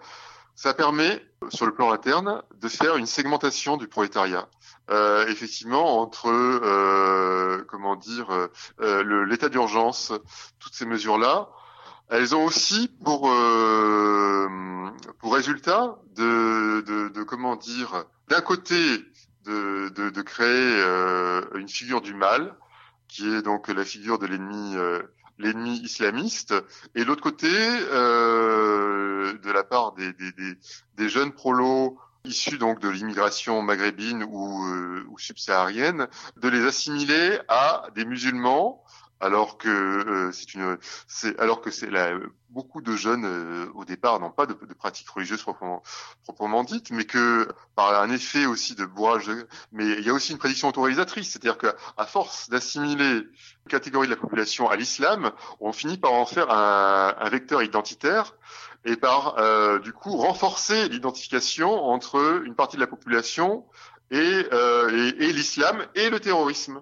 ça 0.57 0.75
permet 0.75 1.25
sur 1.51 1.67
le 1.67 1.75
plan 1.75 1.93
interne 1.93 2.43
de 2.57 2.69
faire 2.69 2.97
une 2.97 3.07
segmentation 3.07 3.77
du 3.77 3.86
prolétariat. 3.86 4.49
Effectivement, 5.28 6.01
entre 6.01 6.28
comment 7.69 7.94
dire 7.94 8.49
l'état 8.81 9.49
d'urgence, 9.49 10.12
toutes 10.59 10.75
ces 10.75 10.86
mesures-là, 10.86 11.49
elles 12.13 12.37
ont 12.37 12.45
aussi 12.45 12.89
pour 13.03 13.31
euh, 13.31 14.47
pour 15.19 15.35
résultat 15.35 15.97
de, 16.15 16.83
de, 17.09 17.23
comment 17.23 17.57
dire 17.57 18.05
d'un 18.29 18.43
côté 18.43 18.77
de, 19.47 19.89
de, 19.89 20.23
créer 20.23 20.47
euh, 20.47 21.41
une 21.55 21.69
figure 21.69 22.03
du 22.03 22.13
mal 22.13 22.55
qui 23.09 23.35
est 23.35 23.41
donc 23.41 23.69
la 23.69 23.85
figure 23.85 24.19
de 24.19 24.27
l'ennemi 24.27 24.77
euh, 24.77 25.03
l'ennemi 25.39 25.79
islamiste 25.79 26.55
et 26.95 27.05
l'autre 27.05 27.23
côté 27.23 27.49
de 27.49 29.51
la 29.51 29.65
part 29.65 29.93
des, 29.93 30.13
des, 30.13 31.09
jeunes 31.09 31.33
prolos 31.33 31.99
issus 32.25 32.59
donc 32.59 32.79
de 32.81 32.91
l'immigration 32.91 33.63
maghrébine 33.63 34.23
ou, 34.25 34.67
ou 35.09 35.19
subsaharienne 35.19 36.09
de 36.37 36.49
les 36.49 36.67
assimiler 36.67 37.39
à 37.49 37.87
des 37.95 38.05
musulmans 38.05 38.85
alors 39.23 39.57
que 39.57 39.68
euh, 39.68 40.33
c'est 40.33 40.55
une, 40.55 40.76
c'est 41.07 41.39
alors 41.39 41.60
que 41.60 41.70
c'est 41.70 41.91
la, 41.91 42.18
beaucoup 42.51 42.83
de 42.83 42.97
jeunes 42.97 43.25
euh, 43.25 43.67
au 43.75 43.84
départ 43.84 44.20
n'ont 44.20 44.31
pas 44.31 44.47
de, 44.47 44.52
de 44.52 44.75
pratiques 44.75 45.09
religieuses 45.09 45.42
proprement, 45.42 45.83
proprement 46.25 46.65
dites, 46.65 46.91
mais 46.91 47.05
que 47.05 47.49
par 47.76 48.02
un 48.02 48.10
effet 48.10 48.47
aussi 48.47 48.75
de 48.75 48.84
bourrage, 48.84 49.31
mais 49.70 49.86
il 49.86 50.05
y 50.05 50.10
a 50.10 50.12
aussi 50.12 50.33
une 50.33 50.39
prédiction 50.39 50.68
autorisatrice, 50.68 51.31
c'est-à-dire 51.31 51.57
que 51.57 51.68
à 51.97 52.05
force 52.05 52.51
d'assimiler 52.51 53.18
une 53.18 53.70
catégorie 53.70 54.09
de 54.09 54.12
la 54.12 54.20
population 54.20 54.68
à 54.68 54.76
l'islam, 54.76 55.31
on 55.60 55.73
finit 55.73 55.99
par 55.99 56.12
en 56.12 56.26
faire 56.26 56.51
un, 56.51 57.15
un 57.18 57.28
vecteur 57.31 57.62
identitaire 57.62 58.34
et 58.84 58.97
par 58.97 59.39
euh, 59.39 59.78
du 59.78 59.92
coup 59.92 60.17
renforcer 60.17 60.89
l'identification 60.89 61.84
entre 61.84 62.42
une 62.44 62.55
partie 62.55 62.76
de 62.76 62.81
la 62.81 62.86
population 62.86 63.65
et, 64.13 64.47
euh, 64.53 65.13
et, 65.19 65.33
l'islam 65.33 65.85
et 65.95 66.11
le 66.11 66.21
terrorisme. 66.21 66.81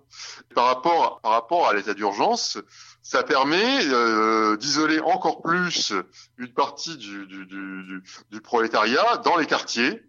Par 0.54 0.66
rapport, 0.66 1.20
par 1.22 1.32
rapport 1.32 1.68
à 1.68 1.72
l'état 1.74 1.94
d'urgence, 1.94 2.58
ça 3.02 3.22
permet 3.22 3.86
euh, 3.86 4.56
d'isoler 4.56 5.00
encore 5.00 5.40
plus 5.40 5.92
une 6.36 6.52
partie 6.52 6.96
du- 6.98 7.26
du 7.26 8.40
prolétariat 8.42 9.16
dans 9.24 9.36
les 9.36 9.46
quartiers. 9.46 10.02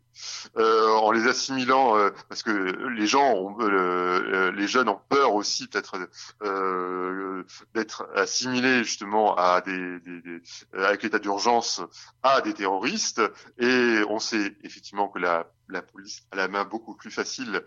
Euh, 0.57 0.88
en 0.95 1.11
les 1.11 1.27
assimilant, 1.27 1.98
euh, 1.98 2.09
parce 2.30 2.43
que 2.43 2.51
les 2.51 3.07
gens, 3.07 3.33
ont, 3.33 3.56
euh, 3.61 3.69
euh, 3.69 4.51
les 4.51 4.67
jeunes 4.67 4.90
ont 4.90 4.99
peur 5.09 5.33
aussi 5.35 5.67
peut-être 5.67 5.98
euh, 6.43 7.43
d'être 7.73 8.07
assimilés 8.15 8.83
justement 8.83 9.35
à 9.35 9.61
des, 9.61 9.99
des- 9.99 10.22
des- 10.22 10.41
euh, 10.75 10.85
avec 10.85 11.03
l'état 11.03 11.19
d'urgence 11.19 11.81
à 12.23 12.41
des 12.41 12.53
terroristes. 12.53 13.22
Et 13.57 14.01
on 14.09 14.19
sait 14.19 14.56
effectivement 14.64 15.07
que 15.07 15.19
la, 15.19 15.48
la 15.69 15.81
police 15.81 16.22
a 16.31 16.35
la 16.35 16.48
main 16.48 16.65
beaucoup 16.65 16.95
plus 16.95 17.11
facile 17.11 17.61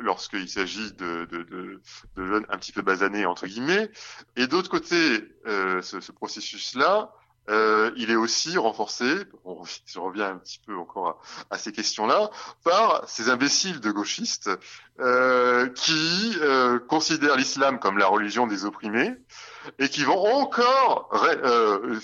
lorsqu'il 0.00 0.48
s'agit 0.48 0.92
de, 0.92 1.26
de, 1.30 1.42
de, 1.42 1.80
de 2.16 2.26
jeunes 2.26 2.46
un 2.48 2.58
petit 2.58 2.72
peu 2.72 2.82
basanés 2.82 3.26
entre 3.26 3.46
guillemets. 3.46 3.90
Et 4.36 4.46
d'autre 4.46 4.70
côté, 4.70 5.24
ce, 5.46 6.00
ce 6.00 6.12
processus-là, 6.12 7.12
euh, 7.50 7.90
il 7.96 8.10
est 8.10 8.16
aussi 8.16 8.56
renforcé, 8.56 9.04
je 9.86 9.98
reviens 9.98 10.28
un 10.30 10.36
petit 10.38 10.60
peu 10.64 10.76
encore 10.76 11.20
à, 11.50 11.58
ces 11.58 11.72
questions-là, 11.72 12.30
par 12.64 13.02
ces 13.08 13.28
imbéciles 13.28 13.80
de 13.80 13.90
gauchistes 13.90 14.50
euh, 15.00 15.68
qui 15.68 16.36
euh, 16.40 16.78
considèrent 16.78 17.36
l'islam 17.36 17.78
comme 17.78 17.98
la 17.98 18.06
religion 18.06 18.46
des 18.46 18.64
opprimés 18.64 19.14
et 19.78 19.88
qui 19.88 20.04
vont 20.04 20.24
encore, 20.34 21.08
ré- 21.12 21.38
euh, 21.44 21.98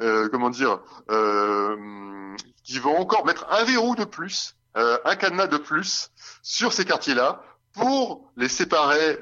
euh, 0.00 0.28
comment 0.30 0.50
dire, 0.50 0.80
euh, 1.10 2.34
qui 2.64 2.78
vont 2.78 2.98
encore 2.98 3.24
mettre 3.24 3.46
un 3.50 3.64
verrou 3.64 3.94
de 3.94 4.04
plus, 4.04 4.56
euh, 4.76 4.98
un 5.04 5.16
cadenas 5.16 5.46
de 5.46 5.56
plus 5.58 6.10
sur 6.42 6.72
ces 6.72 6.84
quartiers-là 6.84 7.42
pour 7.74 8.30
les 8.36 8.48
séparer 8.48 9.18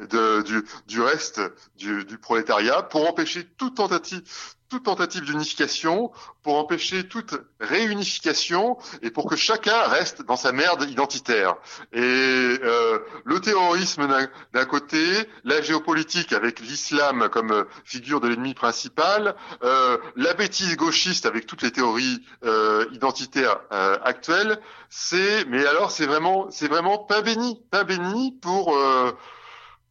du, 0.47 0.65
du 0.87 1.01
reste 1.03 1.41
du, 1.77 2.05
du 2.05 2.17
prolétariat, 2.19 2.83
pour 2.83 3.09
empêcher 3.09 3.45
toute 3.59 3.77
tentative, 3.77 4.23
toute 4.69 4.85
tentative 4.85 5.25
d'unification, 5.25 6.11
pour 6.43 6.57
empêcher 6.59 7.09
toute 7.09 7.35
réunification 7.61 8.77
et 9.03 9.11
pour 9.11 9.29
que 9.29 9.37
chacun 9.37 9.79
reste 9.89 10.23
dans 10.27 10.37
sa 10.37 10.53
merde 10.53 10.89
identitaire. 10.89 11.57
Et 11.93 11.99
euh, 12.01 12.99
le 13.25 13.41
terrorisme 13.41 14.07
d'un- 14.53 14.65
côté, 14.65 14.99
la 15.45 15.63
géopolitique 15.63 16.33
avec 16.33 16.61
l'islam 16.61 17.29
comme 17.31 17.67
figure 17.85 18.21
de 18.21 18.29
l'ennemi 18.29 18.55
principal, 18.55 19.37
euh, 19.63 19.99
la 20.17 20.35
bêtise 20.35 20.77
gauchiste 20.77 21.27
avec 21.27 21.47
toutes 21.47 21.63
les 21.63 21.71
théories 21.71 22.25
euh, 22.45 22.87
identitaires 22.93 23.61
euh, 23.73 23.97
actuelles, 24.03 24.61
c'est 24.89 25.45
mais 25.47 25.65
alors 25.67 25.91
c'est 25.91 26.07
vraiment 26.07 26.51
c'est 26.51 26.69
vraiment 26.69 26.99
pain 26.99 27.23
béni, 27.23 27.61
pain 27.71 27.85
béni 27.85 28.33
pour 28.43 28.77
euh, 28.77 29.13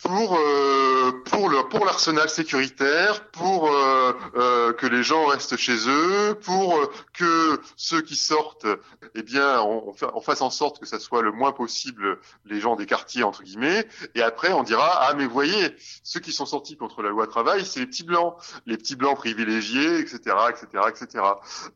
pour 0.04 0.38
euh, 0.38 1.12
pour 1.26 1.50
le 1.50 1.64
pour 1.70 1.86
l'arsenal 1.86 2.30
sécuritaire, 2.30 3.28
pour 3.32 3.70
euh, 3.72 4.14
euh, 4.36 4.74
que 4.74 4.86
les 4.88 5.04
gens 5.04 5.26
restent 5.26 5.58
chez 5.58 5.78
eux, 5.88 6.36
pour 6.44 6.78
euh, 6.78 6.86
que 7.14 7.60
ceux 7.76 8.02
qui 8.02 8.16
sortent, 8.16 8.68
eh 9.16 9.24
bien, 9.24 9.62
on, 9.62 9.90
on 9.90 9.94
fa- 9.94 10.12
on 10.14 10.22
fasse 10.22 10.42
en 10.42 10.50
sorte 10.50 10.80
que 10.80 10.86
ça 10.86 11.00
soit 11.00 11.22
le 11.22 11.32
moins 11.32 11.54
possible 11.54 12.20
les 12.46 12.60
gens 12.60 12.76
des 12.76 12.86
quartiers 12.86 13.24
entre 13.24 13.44
guillemets. 13.44 13.88
Et 14.16 14.22
après, 14.22 14.52
on 14.54 14.64
dira 14.64 14.90
ah 15.08 15.14
mais 15.16 15.26
voyez, 15.26 15.76
ceux 16.04 16.20
qui 16.20 16.32
sont 16.34 16.46
sortis 16.46 16.78
contre 16.78 17.02
la 17.02 17.10
loi 17.10 17.26
travail, 17.28 17.66
c'est 17.66 17.80
les 17.80 17.88
petits 17.88 18.04
blancs, 18.04 18.36
les 18.66 18.78
petits 18.78 18.96
blancs 18.96 19.18
privilégiés, 19.18 20.00
etc., 20.00 20.20
etc., 20.50 20.84
etc. 20.90 21.24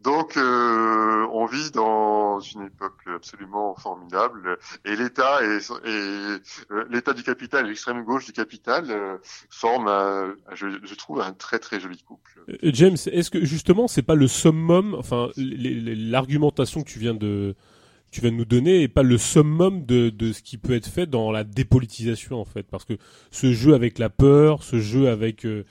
Donc, 0.01 0.37
euh, 0.37 1.25
on 1.31 1.45
vit 1.45 1.71
dans 1.71 2.39
une 2.41 2.63
époque 2.67 2.99
absolument 3.15 3.75
formidable, 3.75 4.57
et 4.85 4.95
l'État 4.95 5.41
et, 5.43 5.57
et 5.85 5.89
euh, 5.89 6.85
l'État 6.89 7.13
du 7.13 7.23
capital 7.23 7.65
et 7.65 7.69
l'extrême 7.69 8.03
du 8.17 8.31
capital 8.33 8.85
euh, 8.89 9.17
je, 10.55 10.95
trouve, 10.95 11.21
un 11.21 11.33
très 11.33 11.59
très 11.59 11.79
joli 11.79 12.01
couple. 12.01 12.43
Euh, 12.49 12.71
James, 12.73 12.97
est-ce 13.11 13.29
que 13.29 13.45
justement 13.45 13.87
c'est 13.87 14.01
pas 14.01 14.15
le 14.15 14.27
summum, 14.27 14.95
enfin 14.97 15.29
l'argumentation 15.37 16.81
que 16.81 16.89
tu 16.89 16.99
viens 16.99 17.13
de 17.13 17.55
tu 18.11 18.21
viens 18.21 18.31
de 18.31 18.35
nous 18.35 18.45
donner 18.45 18.81
est 18.81 18.87
pas 18.87 19.03
le 19.03 19.19
summum 19.19 19.85
de, 19.85 20.09
de 20.09 20.33
ce 20.33 20.41
qui 20.41 20.57
peut 20.57 20.73
être 20.73 20.87
fait 20.87 21.05
dans 21.05 21.31
la 21.31 21.43
dépolitisation 21.43 22.41
en 22.41 22.45
fait, 22.45 22.63
parce 22.63 22.83
que 22.83 22.97
ce 23.29 23.53
jeu 23.53 23.75
avec 23.75 23.99
la 23.99 24.09
peur, 24.09 24.63
ce 24.63 24.79
jeu 24.79 25.09
avec 25.09 25.45
euh, 25.45 25.63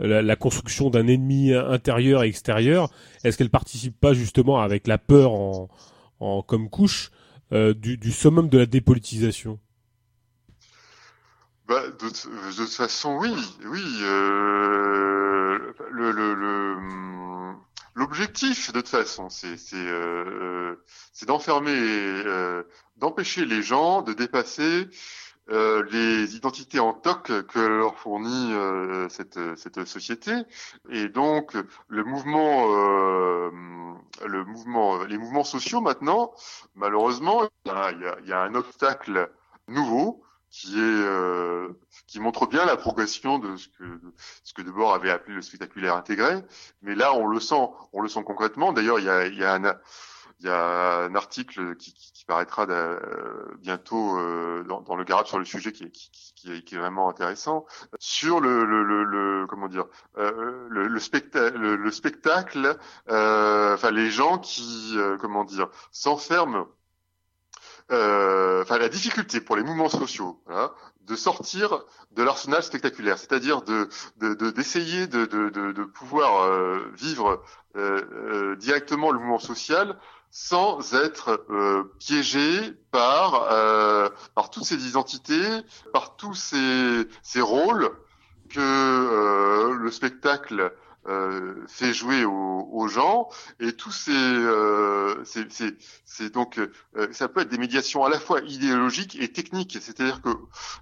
la, 0.00 0.34
construction 0.34 0.90
d'un 0.90 1.06
ennemi 1.06 1.52
intérieur 1.52 2.24
et 2.24 2.28
extérieur, 2.28 2.90
est-ce 3.22 3.38
qu'elle 3.38 3.50
participe 3.50 3.98
pas 4.00 4.12
justement 4.12 4.60
avec 4.60 4.88
la 4.88 4.98
peur 4.98 5.32
en, 5.34 5.68
en 6.18 6.42
comme 6.42 6.68
couche 6.68 7.12
du, 7.52 7.96
du 7.96 8.10
summum 8.10 8.48
de 8.48 8.58
la 8.58 8.66
dépolitisation? 8.66 9.60
Bah, 11.66 11.80
de, 11.88 11.92
toute 12.54 12.68
façon, 12.74 13.16
oui, 13.18 13.32
oui. 13.64 13.82
Euh, 14.02 15.72
le, 15.90 16.12
le, 16.12 16.34
le, 16.34 16.74
hum, 16.76 17.58
l'objectif, 17.94 18.70
de 18.72 18.80
toute 18.80 18.88
façon, 18.88 19.30
c'est, 19.30 19.56
c'est, 19.56 19.76
euh, 19.76 20.76
c'est 21.12 21.26
d'enfermer, 21.26 21.72
euh, 21.72 22.62
d'empêcher 22.96 23.46
les 23.46 23.62
gens 23.62 24.02
de 24.02 24.12
dépasser 24.12 24.88
euh, 25.50 25.84
les 25.90 26.36
identités 26.36 26.80
en 26.80 26.92
toc 26.94 27.26
que 27.46 27.58
leur 27.58 27.98
fournit 27.98 28.52
euh, 28.52 29.08
cette, 29.08 29.38
cette 29.56 29.84
société. 29.86 30.32
Et 30.90 31.08
donc, 31.08 31.54
le 31.88 32.04
mouvement, 32.04 32.66
euh, 32.74 33.50
le 34.26 34.44
mouvement, 34.44 35.02
les 35.04 35.18
mouvements 35.18 35.44
sociaux 35.44 35.80
maintenant, 35.80 36.32
malheureusement, 36.74 37.42
il 37.64 37.70
y 37.70 37.74
a, 37.74 37.92
y 38.26 38.32
a 38.32 38.42
un 38.42 38.54
obstacle 38.54 39.30
nouveau 39.68 40.22
qui 40.54 40.78
est 40.78 40.80
euh, 40.82 41.68
qui 42.06 42.20
montre 42.20 42.46
bien 42.46 42.64
la 42.64 42.76
progression 42.76 43.38
de 43.40 43.56
ce 43.56 43.66
que 43.68 43.84
ce 44.44 44.54
que 44.54 44.62
Debord 44.62 44.94
avait 44.94 45.10
appelé 45.10 45.34
le 45.34 45.42
spectaculaire 45.42 45.96
intégré. 45.96 46.36
Mais 46.82 46.94
là, 46.94 47.12
on 47.14 47.26
le 47.26 47.40
sent, 47.40 47.68
on 47.92 48.00
le 48.00 48.08
sent 48.08 48.22
concrètement. 48.24 48.72
D'ailleurs, 48.72 49.00
il 49.00 49.06
y 49.06 49.08
a, 49.10 49.26
il 49.26 49.36
y 49.36 49.44
a 49.44 49.54
un 49.54 49.62
il 50.40 50.46
y 50.46 50.50
a 50.50 51.04
un 51.04 51.14
article 51.14 51.76
qui, 51.76 51.94
qui, 51.94 52.12
qui 52.12 52.24
paraîtra 52.24 52.66
euh, 52.68 52.98
bientôt 53.58 54.18
euh, 54.18 54.64
dans, 54.64 54.80
dans 54.82 54.96
le 54.96 55.04
garage 55.04 55.28
sur 55.28 55.38
le 55.38 55.44
sujet 55.44 55.72
qui 55.72 55.84
est, 55.84 55.90
qui, 55.90 56.74
est, 56.74 56.78
vraiment 56.78 57.08
intéressant 57.08 57.66
sur 57.98 58.40
le, 58.40 58.64
le, 58.64 58.82
le, 58.82 59.04
le- 59.04 59.46
comment 59.48 59.68
dire 59.68 59.86
euh, 60.18 60.66
le, 60.68 60.88
le, 60.88 61.00
specta 61.00 61.50
le, 61.50 61.76
le 61.76 61.90
spectacle 61.90 62.76
euh, 63.10 63.74
enfin 63.74 63.90
les 63.90 64.10
gens 64.10 64.38
qui 64.38 64.94
euh, 64.96 65.16
comment 65.18 65.44
dire 65.44 65.68
s'enferment 65.92 66.66
enfin 67.90 68.78
la 68.78 68.88
difficulté 68.88 69.40
pour 69.40 69.56
les 69.56 69.62
mouvements 69.62 69.88
sociaux 69.88 70.42
de 71.02 71.16
sortir 71.16 71.84
de 72.12 72.22
l'arsenal 72.22 72.62
spectaculaire, 72.62 73.18
c'est-à-dire 73.18 73.62
de 73.62 73.88
de- 74.16 74.34
de- 74.34 74.50
d'essayer 74.50 75.06
de, 75.06 75.26
de, 75.26 75.50
de, 75.50 75.72
de 75.72 75.84
pouvoir 75.84 76.44
euh, 76.44 76.80
vivre 76.94 77.42
euh, 77.76 78.00
euh, 78.12 78.56
directement 78.56 79.10
le 79.12 79.18
mouvement 79.18 79.38
social 79.38 79.98
sans 80.30 80.94
être 80.94 81.44
euh, 81.50 81.84
piégé 81.98 82.72
par 82.90 83.48
euh, 83.52 84.08
par 84.34 84.50
toutes 84.50 84.64
ces 84.64 84.88
identités, 84.88 85.46
par 85.92 86.16
tous 86.16 86.34
ces 86.34 87.06
ces 87.22 87.40
rôles 87.42 87.90
que 88.48 88.60
euh, 88.60 89.74
le 89.74 89.90
spectacle 89.90 90.72
euh, 91.06 91.54
fait 91.68 91.92
jouer 91.92 92.24
aux, 92.24 92.68
aux 92.72 92.88
gens. 92.88 93.28
Et 93.60 93.72
tous 93.72 93.92
ces 93.92 94.12
euh, 94.12 95.22
c'est 95.24 95.50
c'est 95.52 95.76
c'est 96.04 96.32
donc 96.32 96.58
euh, 96.58 97.12
ça 97.12 97.28
peut 97.28 97.40
être 97.40 97.48
des 97.48 97.58
médiations 97.58 98.04
à 98.04 98.08
la 98.08 98.18
fois 98.18 98.40
idéologiques 98.40 99.16
et 99.20 99.32
techniques. 99.32 99.78
C'est-à-dire 99.80 100.22
que 100.22 100.30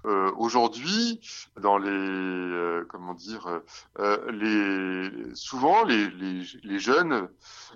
euh, 0.05 0.31
aujourd'hui 0.37 1.19
dans 1.59 1.77
les 1.77 1.89
euh, 1.89 2.85
comment 2.89 3.13
dire 3.13 3.61
euh, 3.99 4.31
les 4.31 5.35
souvent 5.35 5.83
les, 5.83 6.09
les 6.09 6.43
les 6.63 6.79
jeunes 6.79 7.27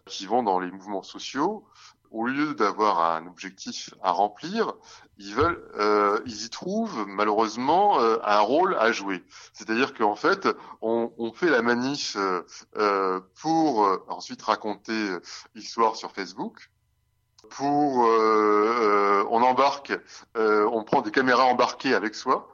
qui 0.06 0.26
vont 0.26 0.44
dans 0.44 0.60
les 0.60 0.72
mouvements 0.72 1.04
sociaux 1.04 1.66
au 2.12 2.26
lieu 2.28 2.54
d'avoir 2.54 3.16
un 3.16 3.28
objectif 3.28 3.94
à 4.02 4.12
remplir, 4.12 4.74
ils 5.18 5.34
veulent, 5.34 5.64
euh, 5.80 6.20
ils 6.26 6.46
y 6.46 6.50
trouvent 6.50 7.06
malheureusement 7.08 8.00
euh, 8.00 8.18
un 8.24 8.40
rôle 8.40 8.76
à 8.80 8.92
jouer. 8.92 9.24
C'est-à-dire 9.54 9.94
qu'en 9.94 10.16
fait, 10.16 10.48
on, 10.82 11.12
on 11.18 11.34
fait 11.34 11.50
la 11.50 11.62
manif 11.62 12.16
euh, 12.16 12.42
euh, 12.78 13.20
pour 13.42 13.86
euh, 13.86 14.04
ensuite 14.08 14.42
raconter 14.42 14.94
euh, 14.94 15.22
l'histoire 15.56 15.96
sur 15.96 16.12
Facebook. 16.12 16.70
Pour, 17.50 18.00
on 18.00 19.42
embarque, 19.42 19.98
on 20.36 20.84
prend 20.84 21.02
des 21.02 21.12
caméras 21.12 21.46
embarquées 21.46 21.96
avec 21.96 22.14
soi 22.14 22.50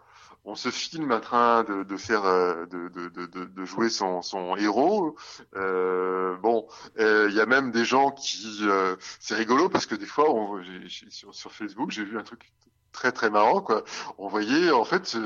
on 0.46 0.56
se 0.56 0.70
filme 0.70 1.12
en 1.12 1.20
train 1.20 1.64
de, 1.64 1.98
faire, 1.98 2.26
euh, 2.26 2.66
de, 2.66 3.66
jouer 3.66 3.90
son, 3.90 4.22
son 4.22 4.56
héros. 4.58 5.16
Euh, 5.56 6.36
bon, 6.38 6.68
euh, 7.00 7.28
il 7.30 7.36
y 7.36 7.42
a 7.42 7.46
même 7.46 7.72
des 7.72 7.86
gens 7.86 8.12
qui, 8.12 8.60
euh, 8.62 8.96
c'est 9.20 9.36
rigolo 9.36 9.70
parce 9.70 9.86
que 9.86 9.96
des 9.96 10.06
fois, 10.06 10.30
on, 10.30 10.62
sur, 11.10 11.34
sur 11.34 11.52
Facebook, 11.52 11.92
j'ai 11.92 12.04
vu 12.04 12.18
un 12.18 12.24
truc 12.24 12.52
très 12.92 13.12
très 13.12 13.30
marrant 13.30 13.62
quoi. 13.62 13.84
On 14.18 14.28
voyait 14.28 14.70
en 14.72 14.84
fait, 14.84 15.18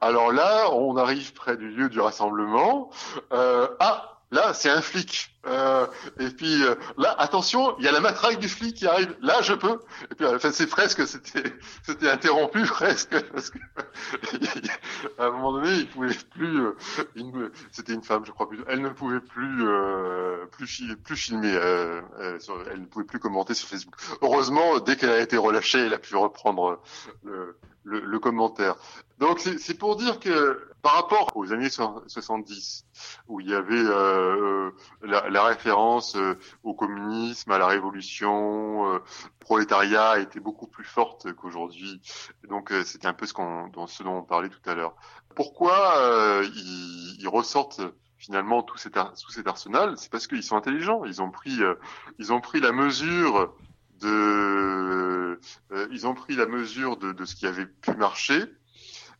alors 0.00 0.32
là, 0.32 0.70
on 0.72 0.96
arrive 0.96 1.32
près 1.32 1.56
du 1.56 1.70
lieu 1.70 1.88
du 1.88 2.00
rassemblement. 2.00 2.90
Ah, 3.30 4.17
là, 4.30 4.54
c'est 4.54 4.70
un 4.70 4.80
flic. 4.82 5.34
Euh, 5.46 5.86
et 6.20 6.28
puis 6.28 6.62
euh, 6.64 6.74
là, 6.98 7.14
attention, 7.18 7.74
il 7.78 7.84
y 7.84 7.88
a 7.88 7.92
la 7.92 8.00
matraque 8.00 8.38
du 8.38 8.48
flic 8.48 8.74
qui 8.76 8.86
arrive. 8.86 9.16
Là, 9.22 9.40
je 9.42 9.54
peux. 9.54 9.78
Et 10.10 10.14
puis, 10.14 10.26
enfin, 10.26 10.50
c'est 10.52 10.66
presque, 10.66 11.06
c'était, 11.06 11.54
c'était 11.82 12.10
interrompu 12.10 12.62
presque 12.66 13.18
parce 13.32 13.50
que 13.50 13.58
à 15.18 15.24
un 15.26 15.30
moment 15.30 15.52
donné, 15.52 15.72
il 15.74 15.88
pouvait 15.88 16.14
plus. 16.30 16.66
euh, 16.66 17.50
c'était 17.72 17.94
une 17.94 18.02
femme, 18.02 18.24
je 18.26 18.32
crois 18.32 18.48
plus. 18.48 18.62
Elle 18.68 18.82
ne 18.82 18.88
pouvait 18.90 19.20
plus 19.20 19.66
euh, 19.66 20.44
plus, 20.46 20.82
plus 21.04 21.16
filmer. 21.16 21.54
euh, 21.54 22.00
euh, 22.20 22.38
sur- 22.40 22.62
elle 22.70 22.80
ne 22.82 22.86
pouvait 22.86 23.04
plus 23.06 23.18
commenter 23.18 23.54
sur 23.54 23.68
Facebook. 23.68 23.94
Heureusement, 24.22 24.78
dès 24.80 24.96
qu'elle 24.96 25.10
a 25.10 25.20
été 25.20 25.36
relâchée, 25.36 25.78
elle 25.86 25.94
a 25.94 25.98
pu 25.98 26.16
reprendre 26.16 26.80
le, 27.24 27.56
le, 27.84 28.00
le 28.00 28.18
commentaire. 28.18 28.76
Donc, 29.18 29.40
c'est 29.40 29.74
pour 29.78 29.96
dire 29.96 30.20
que 30.20 30.67
par 30.82 30.94
rapport 30.94 31.32
aux 31.36 31.52
années 31.52 31.70
so- 31.70 32.02
70, 32.06 32.86
où 33.26 33.40
il 33.40 33.48
y 33.48 33.54
avait 33.54 33.74
euh, 33.74 34.70
la, 35.02 35.28
la 35.28 35.44
référence 35.44 36.16
euh, 36.16 36.34
au 36.62 36.74
communisme, 36.74 37.50
à 37.50 37.58
la 37.58 37.66
révolution, 37.66 38.94
euh, 38.94 38.98
prolétariat 39.40 40.18
était 40.20 40.40
beaucoup 40.40 40.66
plus 40.66 40.84
forte 40.84 41.32
qu'aujourd'hui. 41.32 42.00
Donc, 42.48 42.70
euh, 42.72 42.84
c'était 42.84 43.06
un 43.08 43.12
peu 43.14 43.26
ce, 43.26 43.32
qu'on, 43.34 43.68
dont, 43.68 43.86
ce 43.86 44.02
dont 44.02 44.18
on 44.18 44.22
parlait 44.22 44.48
tout 44.50 44.60
à 44.70 44.74
l'heure. 44.74 44.94
Pourquoi 45.34 45.98
euh, 45.98 46.44
ils, 46.54 47.16
ils 47.20 47.28
ressortent 47.28 47.80
finalement 48.16 48.62
tout 48.62 48.76
cet, 48.78 48.96
ar- 48.96 49.12
cet 49.16 49.46
arsenal? 49.46 49.94
C'est 49.96 50.10
parce 50.10 50.26
qu'ils 50.26 50.42
sont 50.42 50.56
intelligents. 50.56 51.04
Ils 51.04 51.20
ont 51.22 51.30
pris, 51.30 51.62
euh, 51.62 51.74
ils 52.18 52.32
ont 52.32 52.40
pris 52.40 52.60
la 52.60 52.72
mesure 52.72 53.54
de, 54.00 55.40
euh, 55.72 55.88
ils 55.90 56.06
ont 56.06 56.14
pris 56.14 56.36
la 56.36 56.46
mesure 56.46 56.96
de, 56.96 57.12
de 57.12 57.24
ce 57.24 57.34
qui 57.34 57.46
avait 57.46 57.66
pu 57.66 57.92
marcher 57.94 58.44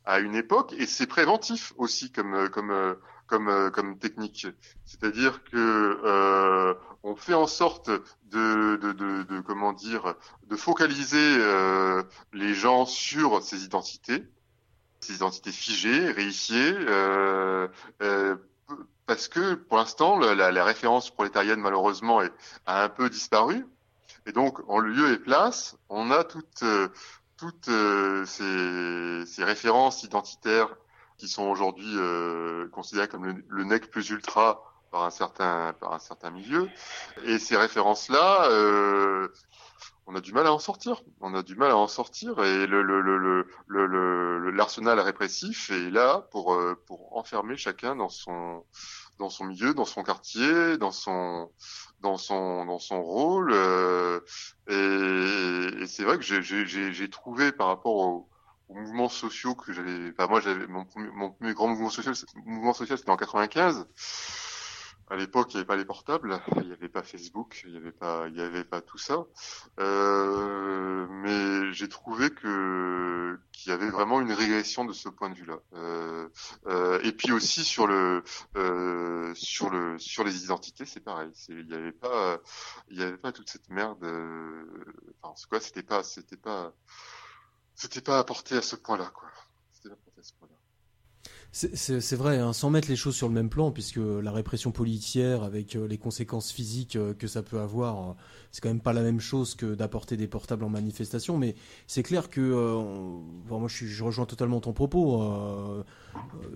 à 0.08 0.20
une 0.20 0.34
époque, 0.34 0.72
et 0.78 0.86
c'est 0.86 1.06
préventif 1.06 1.74
aussi 1.76 2.10
comme 2.10 2.34
euh, 2.34 2.48
comme 2.48 2.70
euh, 2.70 2.94
comme 3.26 3.48
euh, 3.48 3.70
comme 3.70 3.98
technique. 3.98 4.46
C'est-à-dire 4.86 5.44
que 5.44 6.00
euh, 6.02 6.72
on 7.02 7.14
fait 7.14 7.34
en 7.34 7.46
sorte 7.46 7.90
de, 7.90 8.76
de, 8.76 8.92
de, 8.92 9.22
de 9.24 9.40
comment 9.42 9.74
dire 9.74 10.14
de 10.46 10.56
focaliser 10.56 11.36
euh, 11.40 12.02
les 12.32 12.54
gens 12.54 12.86
sur 12.86 13.42
ces 13.42 13.64
identités, 13.64 14.24
ces 15.00 15.16
identités 15.16 15.52
figées, 15.52 16.10
réifiées, 16.10 16.74
euh, 16.74 17.68
parce 19.04 19.28
que 19.28 19.54
pour 19.56 19.76
l'instant 19.76 20.18
la, 20.18 20.50
la, 20.50 20.64
référence 20.64 21.10
prolétarienne 21.10 21.60
malheureusement 21.60 22.22
est, 22.22 22.32
a 22.64 22.82
un 22.82 22.88
peu 22.88 23.10
disparu. 23.10 23.66
Et 24.28 24.32
donc, 24.32 24.60
en 24.68 24.78
lieu 24.78 25.12
et 25.12 25.18
place, 25.18 25.76
on 25.88 26.10
a 26.10 26.22
toutes, 26.22 26.62
euh, 26.62 26.88
toutes 27.38 27.68
euh, 27.68 28.26
ces, 28.26 29.24
ces 29.26 29.44
références 29.44 30.02
identitaires 30.02 30.76
qui 31.16 31.28
sont 31.28 31.44
aujourd'hui 31.44 31.94
euh, 31.96 32.68
considérées 32.68 33.08
comme 33.08 33.24
le, 33.24 33.44
le 33.48 33.64
nec 33.64 33.90
plus 33.90 34.10
ultra 34.10 34.62
par 34.90 35.04
un 35.04 35.10
certain, 35.10 35.74
par 35.80 35.92
un 35.92 35.98
certain 35.98 36.30
milieu. 36.30 36.68
Et 37.24 37.38
ces 37.38 37.56
références-là, 37.56 38.50
euh, 38.50 39.28
on 40.06 40.14
a 40.14 40.20
du 40.20 40.32
mal 40.32 40.46
à 40.46 40.52
en 40.52 40.58
sortir. 40.58 41.02
On 41.20 41.34
a 41.34 41.42
du 41.42 41.56
mal 41.56 41.70
à 41.70 41.76
en 41.76 41.86
sortir. 41.88 42.42
Et 42.42 42.66
le, 42.66 42.82
le, 42.82 43.00
le, 43.00 43.18
le, 43.66 43.86
le, 43.86 44.50
l'arsenal 44.50 44.98
répressif 45.00 45.70
est 45.70 45.90
là 45.90 46.26
pour, 46.30 46.54
euh, 46.54 46.74
pour 46.86 47.16
enfermer 47.16 47.56
chacun 47.56 47.96
dans 47.96 48.08
son, 48.08 48.64
dans 49.18 49.28
son 49.28 49.44
milieu, 49.44 49.74
dans 49.74 49.84
son 49.84 50.02
quartier, 50.02 50.78
dans 50.78 50.92
son, 50.92 51.50
dans 52.00 52.16
son, 52.16 52.64
dans 52.64 52.78
son 52.78 53.02
rôle. 53.02 53.52
euh, 53.52 54.20
et, 54.68 55.82
et 55.82 55.86
c'est 55.86 56.04
vrai 56.04 56.18
que 56.18 56.24
j'ai, 56.24 57.10
trouvé 57.10 57.52
par 57.52 57.68
rapport 57.68 57.96
aux, 57.96 58.28
mouvements 58.70 59.08
sociaux 59.08 59.54
que 59.54 59.72
j'avais, 59.72 60.10
enfin 60.10 60.26
moi 60.28 60.40
j'avais 60.40 60.66
mon, 60.66 60.84
mon 61.14 61.30
premier 61.30 61.54
grand 61.54 61.68
mouvement 61.68 61.88
social, 61.88 62.14
mouvement 62.44 62.74
social 62.74 62.98
c'était 62.98 63.10
en 63.10 63.16
95. 63.16 63.86
À 65.10 65.16
l'époque, 65.16 65.52
il 65.54 65.56
n'y 65.56 65.60
avait 65.60 65.66
pas 65.66 65.76
les 65.76 65.84
portables, 65.86 66.38
il 66.56 66.66
n'y 66.66 66.72
avait 66.72 66.88
pas 66.88 67.02
Facebook, 67.02 67.62
il 67.64 67.70
n'y 67.72 67.78
avait 67.78 67.92
pas, 67.92 68.28
il 68.28 68.36
y 68.36 68.42
avait 68.42 68.64
pas 68.64 68.82
tout 68.82 68.98
ça. 68.98 69.24
Euh, 69.80 71.06
mais 71.10 71.72
j'ai 71.72 71.88
trouvé 71.88 72.30
que 72.30 73.38
qu'il 73.52 73.70
y 73.70 73.74
avait 73.74 73.88
vraiment 73.90 74.20
une 74.20 74.32
régression 74.32 74.84
de 74.84 74.92
ce 74.92 75.08
point 75.08 75.30
de 75.30 75.34
vue-là. 75.34 75.58
Euh, 75.74 76.28
euh, 76.66 77.00
et 77.02 77.12
puis 77.12 77.32
aussi 77.32 77.64
sur 77.64 77.86
le 77.86 78.22
euh, 78.56 79.32
sur 79.34 79.70
le 79.70 79.98
sur 79.98 80.24
les 80.24 80.44
identités, 80.44 80.84
c'est 80.84 81.00
pareil. 81.00 81.30
Il 81.48 81.66
n'y 81.66 81.74
avait 81.74 81.92
pas 81.92 82.38
il 82.90 82.98
y 82.98 83.02
avait 83.02 83.16
pas 83.18 83.32
toute 83.32 83.48
cette 83.50 83.68
merde. 83.70 84.02
euh, 84.04 84.64
Enfin, 85.22 85.34
c'est 85.36 85.48
quoi 85.48 85.60
C'était 85.60 85.82
pas 85.82 86.02
c'était 86.02 86.36
pas 86.36 86.72
c'était 87.74 88.02
pas 88.02 88.18
apporté 88.18 88.56
à 88.56 88.62
ce 88.62 88.76
point-là, 88.76 89.10
quoi. 89.14 89.30
C'était 89.72 89.88
pas 89.88 89.94
apporté 89.94 90.20
à 90.20 90.22
ce 90.24 90.32
point-là. 90.34 90.54
C'est- 91.50 92.14
vrai, 92.14 92.38
hein, 92.38 92.52
sans 92.52 92.68
mettre 92.68 92.88
les 92.88 92.96
choses 92.96 93.16
sur 93.16 93.26
le 93.26 93.34
même 93.34 93.48
plan, 93.48 93.70
puisque 93.70 93.96
la 93.96 94.30
répression 94.32 94.70
policière, 94.70 95.42
avec 95.42 95.76
euh, 95.76 95.88
les 95.88 95.96
conséquences 95.96 96.52
physiques 96.52 96.94
euh, 96.96 97.14
que 97.14 97.26
ça 97.26 97.42
peut 97.42 97.58
avoir, 97.58 98.10
euh, 98.10 98.12
c'est 98.52 98.60
quand 98.60 98.68
même 98.68 98.82
pas 98.82 98.92
la 98.92 99.00
même 99.02 99.18
chose 99.18 99.54
que 99.54 99.74
d'apporter 99.74 100.18
des 100.18 100.28
portables 100.28 100.62
en 100.62 100.68
manifestation. 100.68 101.38
Mais 101.38 101.54
c'est 101.86 102.02
clair 102.02 102.28
que, 102.28 102.40
moi 103.48 103.66
je, 103.66 104.04
rejoins 104.04 104.26
totalement 104.26 104.60
ton 104.60 104.72
propos. 104.74 105.24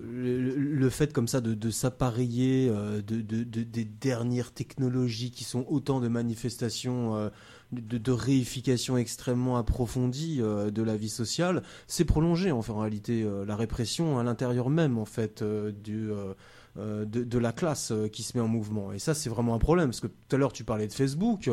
le, 0.03 0.89
fait 0.89 1.11
comme 1.11 1.27
ça 1.27 1.41
de, 1.41 1.69
s'appareiller 1.71 2.67
de, 2.69 3.01
de- 3.01 3.43
de- 3.43 3.63
des 3.63 3.85
dernières 3.85 4.51
technologies 4.51 5.31
qui 5.31 5.43
sont 5.43 5.65
autant 5.69 5.99
de 5.99 6.07
manifestations, 6.07 7.31
de, 7.73 8.11
réification 8.11 8.97
extrêmement 8.97 9.57
approfondie 9.57 10.39
euh, 10.41 10.71
de 10.71 10.81
la 10.83 10.95
vie 10.95 11.09
sociale, 11.09 11.63
c'est 11.87 12.05
prolongé 12.05 12.51
en, 12.51 12.61
fait, 12.61 12.71
en 12.71 12.79
réalité 12.79 13.23
euh, 13.23 13.45
la 13.45 13.55
répression 13.55 14.19
à 14.19 14.23
l'intérieur 14.23 14.69
même 14.69 14.97
en 14.97 15.05
fait 15.05 15.41
euh, 15.41 15.71
du 15.71 16.09
de, 16.75 17.05
de 17.05 17.37
la 17.37 17.51
classe 17.51 17.93
qui 18.11 18.23
se 18.23 18.35
met 18.35 18.43
en 18.43 18.47
mouvement. 18.47 18.91
Et 18.91 18.97
ça, 18.97 19.13
c'est 19.13 19.29
vraiment 19.29 19.53
un 19.53 19.59
problème, 19.59 19.89
parce 19.89 19.99
que 19.99 20.07
tout 20.07 20.35
à 20.35 20.37
l'heure, 20.37 20.53
tu 20.53 20.63
parlais 20.63 20.87
de 20.87 20.93
Facebook 20.93 21.47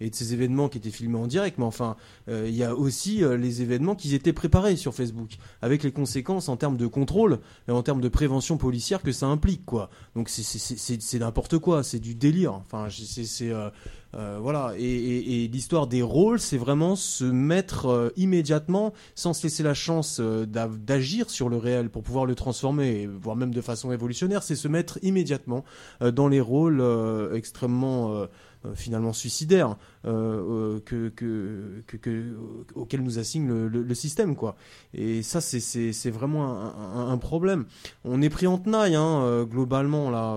et 0.00 0.10
de 0.10 0.14
ces 0.14 0.32
événements 0.32 0.68
qui 0.68 0.78
étaient 0.78 0.90
filmés 0.90 1.18
en 1.18 1.26
direct, 1.26 1.58
mais 1.58 1.64
enfin, 1.64 1.96
euh, 2.28 2.46
il 2.48 2.54
y 2.54 2.64
a 2.64 2.74
aussi 2.74 3.24
euh, 3.24 3.36
les 3.36 3.62
événements 3.62 3.94
qui 3.94 4.14
étaient 4.14 4.32
préparés 4.32 4.76
sur 4.76 4.94
Facebook, 4.94 5.36
avec 5.62 5.82
les 5.82 5.92
conséquences 5.92 6.48
en 6.48 6.56
termes 6.56 6.76
de 6.76 6.86
contrôle 6.86 7.38
et 7.68 7.70
en 7.70 7.82
termes 7.82 8.00
de 8.00 8.08
prévention 8.08 8.56
policière 8.58 9.02
que 9.02 9.12
ça 9.12 9.26
implique, 9.26 9.64
quoi. 9.64 9.90
Donc 10.14 10.28
c'est- 10.28 11.18
n'importe 11.18 11.58
quoi, 11.58 11.82
c'est 11.82 11.98
du 11.98 12.14
délire. 12.14 12.52
Enfin, 12.52 12.88
c'est 12.90 13.50
euh, 13.50 13.70
euh, 14.14 14.38
voilà. 14.40 14.72
Et, 14.78 15.48
l'histoire 15.48 15.86
des 15.86 16.02
rôles, 16.02 16.40
c'est 16.40 16.56
vraiment 16.58 16.96
se 16.96 17.24
mettre 17.24 18.12
immédiatement, 18.16 18.92
sans 19.14 19.32
se 19.32 19.44
laisser 19.44 19.62
la 19.62 19.74
chance 19.74 20.20
d'agir 20.20 21.30
sur 21.30 21.48
le 21.48 21.56
réel 21.56 21.90
pour 21.90 22.02
pouvoir 22.02 22.26
le 22.26 22.34
transformer, 22.34 23.06
voire 23.06 23.36
même 23.36 23.52
de 23.54 23.60
façon 23.60 23.92
évolutionnaire, 23.92 24.42
c'est 24.42 24.56
se 24.56 24.68
mettre 24.68 24.98
immédiatement 25.02 25.64
dans 26.00 26.28
les 26.28 26.40
rôles 26.40 26.82
extrêmement 27.34 28.26
finalement 28.74 29.12
suicidaires 29.12 29.76
euh, 30.04 30.76
euh, 30.76 30.80
que, 30.84 31.08
que, 31.10 31.82
que, 31.86 31.96
que- 31.96 32.36
auxquels 32.74 33.02
nous 33.02 33.18
assigne 33.18 33.48
le, 33.48 33.82
système, 33.94 34.36
quoi. 34.36 34.56
Et 34.94 35.22
ça, 35.22 35.40
c'est- 35.40 35.60
vraiment 36.10 36.46
un, 36.50 36.74
un- 37.00 37.10
un 37.10 37.18
problème. 37.18 37.64
On 38.04 38.22
est 38.22 38.30
pris 38.30 38.46
en 38.46 38.58
tenaille, 38.58 38.94
hein, 38.94 39.20
euh, 39.22 39.44
globalement 39.44 40.10
là. 40.10 40.34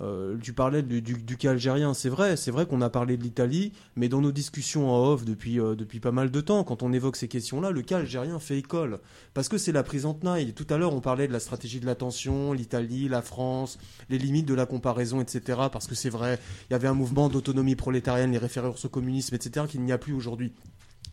Euh, 0.00 0.36
tu 0.42 0.52
parlais 0.52 0.82
du, 0.82 1.02
du, 1.02 1.14
du 1.14 1.36
cas 1.36 1.52
algérien, 1.52 1.94
c'est 1.94 2.08
vrai, 2.08 2.36
c'est 2.36 2.50
vrai 2.50 2.66
qu'on 2.66 2.80
a 2.80 2.90
parlé 2.90 3.16
de 3.16 3.22
l'Italie, 3.22 3.72
mais 3.96 4.08
dans 4.08 4.20
nos 4.20 4.32
discussions 4.32 4.90
en 4.90 5.06
off 5.06 5.24
depuis, 5.24 5.60
euh, 5.60 5.74
depuis 5.74 6.00
pas 6.00 6.10
mal 6.10 6.30
de 6.30 6.40
temps, 6.40 6.64
quand 6.64 6.82
on 6.82 6.92
évoque 6.92 7.16
ces 7.16 7.28
questions-là, 7.28 7.70
le 7.70 7.82
cas 7.82 7.98
algérien 7.98 8.38
fait 8.38 8.58
école. 8.58 8.98
Parce 9.34 9.48
que 9.48 9.58
c'est 9.58 9.72
la 9.72 9.82
prise 9.82 10.06
en 10.06 10.14
tenaille. 10.14 10.52
Tout 10.52 10.66
à 10.70 10.78
l'heure, 10.78 10.94
on 10.94 11.00
parlait 11.00 11.28
de 11.28 11.32
la 11.32 11.40
stratégie 11.40 11.80
de 11.80 11.86
l'attention, 11.86 12.52
l'Italie, 12.52 13.08
la 13.08 13.22
France, 13.22 13.78
les 14.10 14.18
limites 14.18 14.46
de 14.46 14.54
la 14.54 14.66
comparaison, 14.66 15.20
etc. 15.20 15.58
Parce 15.72 15.86
que 15.86 15.94
c'est 15.94 16.10
vrai, 16.10 16.38
il 16.68 16.72
y 16.72 16.76
avait 16.76 16.88
un 16.88 16.94
mouvement 16.94 17.28
d'autonomie 17.28 17.76
prolétarienne, 17.76 18.32
les 18.32 18.38
références 18.38 18.84
au 18.84 18.88
communisme, 18.88 19.34
etc., 19.34 19.66
qu'il 19.68 19.82
n'y 19.82 19.92
a 19.92 19.98
plus 19.98 20.12
aujourd'hui. 20.12 20.52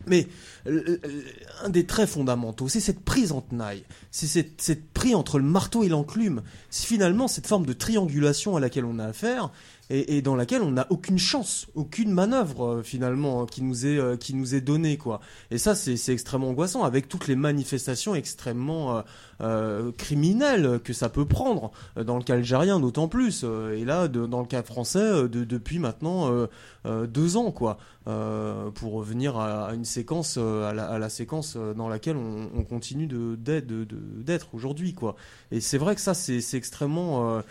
Mais 0.06 0.28
euh, 0.66 0.98
euh, 1.04 1.22
un 1.62 1.68
des 1.68 1.86
traits 1.86 2.08
fondamentaux, 2.08 2.68
c'est 2.68 2.80
cette 2.80 3.00
prise 3.00 3.32
en 3.32 3.40
tenaille, 3.40 3.84
c'est 4.10 4.26
cette, 4.26 4.60
cette 4.60 4.90
prise 4.92 5.14
entre 5.14 5.38
le 5.38 5.44
marteau 5.44 5.82
et 5.84 5.88
l'enclume. 5.88 6.42
C'est 6.70 6.86
finalement 6.86 7.28
cette 7.28 7.46
forme 7.46 7.66
de 7.66 7.72
triangulation 7.72 8.56
à 8.56 8.60
laquelle 8.60 8.84
on 8.84 8.98
a 8.98 9.06
affaire. 9.06 9.50
Et, 9.92 10.16
et 10.16 10.22
dans 10.22 10.34
laquelle 10.34 10.62
on 10.62 10.70
n'a 10.70 10.86
aucune 10.88 11.18
chance, 11.18 11.66
aucune 11.74 12.10
manœuvre 12.10 12.66
euh, 12.66 12.82
finalement 12.82 13.42
hein, 13.42 13.46
qui 13.48 13.62
nous 13.62 13.84
est 13.84 13.98
euh, 13.98 14.16
qui 14.16 14.34
nous 14.34 14.54
est 14.54 14.62
donnée 14.62 14.96
quoi. 14.96 15.20
Et 15.50 15.58
ça 15.58 15.74
c'est 15.74 15.98
c'est 15.98 16.14
extrêmement 16.14 16.48
angoissant 16.48 16.82
avec 16.82 17.08
toutes 17.08 17.28
les 17.28 17.36
manifestations 17.36 18.14
extrêmement 18.14 18.96
euh, 18.96 19.02
euh, 19.42 19.92
criminelles 19.92 20.80
que 20.82 20.94
ça 20.94 21.10
peut 21.10 21.26
prendre 21.26 21.72
dans 21.96 22.16
le 22.16 22.22
cas 22.22 22.34
algérien 22.34 22.80
d'autant 22.80 23.06
plus 23.06 23.44
et 23.44 23.84
là 23.84 24.08
dans 24.08 24.40
le 24.40 24.46
cas 24.46 24.62
français 24.62 25.28
de, 25.28 25.44
depuis 25.44 25.78
maintenant 25.78 26.46
deux 26.84 27.36
ans 27.36 27.50
quoi 27.50 27.78
pour 28.04 28.92
revenir 28.92 29.36
à, 29.36 29.74
une 29.74 29.84
séquence 29.84 30.36
à 30.36 30.72
la, 30.72 30.84
à 30.86 30.98
la 30.98 31.08
séquence 31.08 31.56
dans 31.56 31.88
laquelle 31.88 32.16
on, 32.16 32.50
on 32.54 32.62
continue 32.62 33.06
de 33.06 33.36
d'être 33.36 34.54
aujourd'hui 34.54 34.94
quoi 34.94 35.16
et 35.50 35.60
c'est 35.60 35.78
vrai 35.78 35.96
que 35.96 36.00
ça 36.00 36.14
c'est 36.14 36.40
extrêmement 36.54 37.42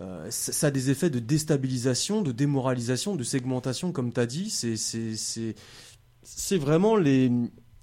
euh, 0.00 0.26
ça 0.30 0.68
a 0.68 0.70
des 0.70 0.90
effets 0.90 1.10
de 1.10 1.18
déstabilisation, 1.18 2.22
de 2.22 2.30
démoralisation, 2.30 3.16
de 3.16 3.24
segmentation, 3.24 3.92
comme 3.92 4.12
tu 4.12 4.20
as 4.20 4.26
dit. 4.26 4.50
C'est 6.22 6.58
vraiment 6.58 6.96
les. 6.96 7.30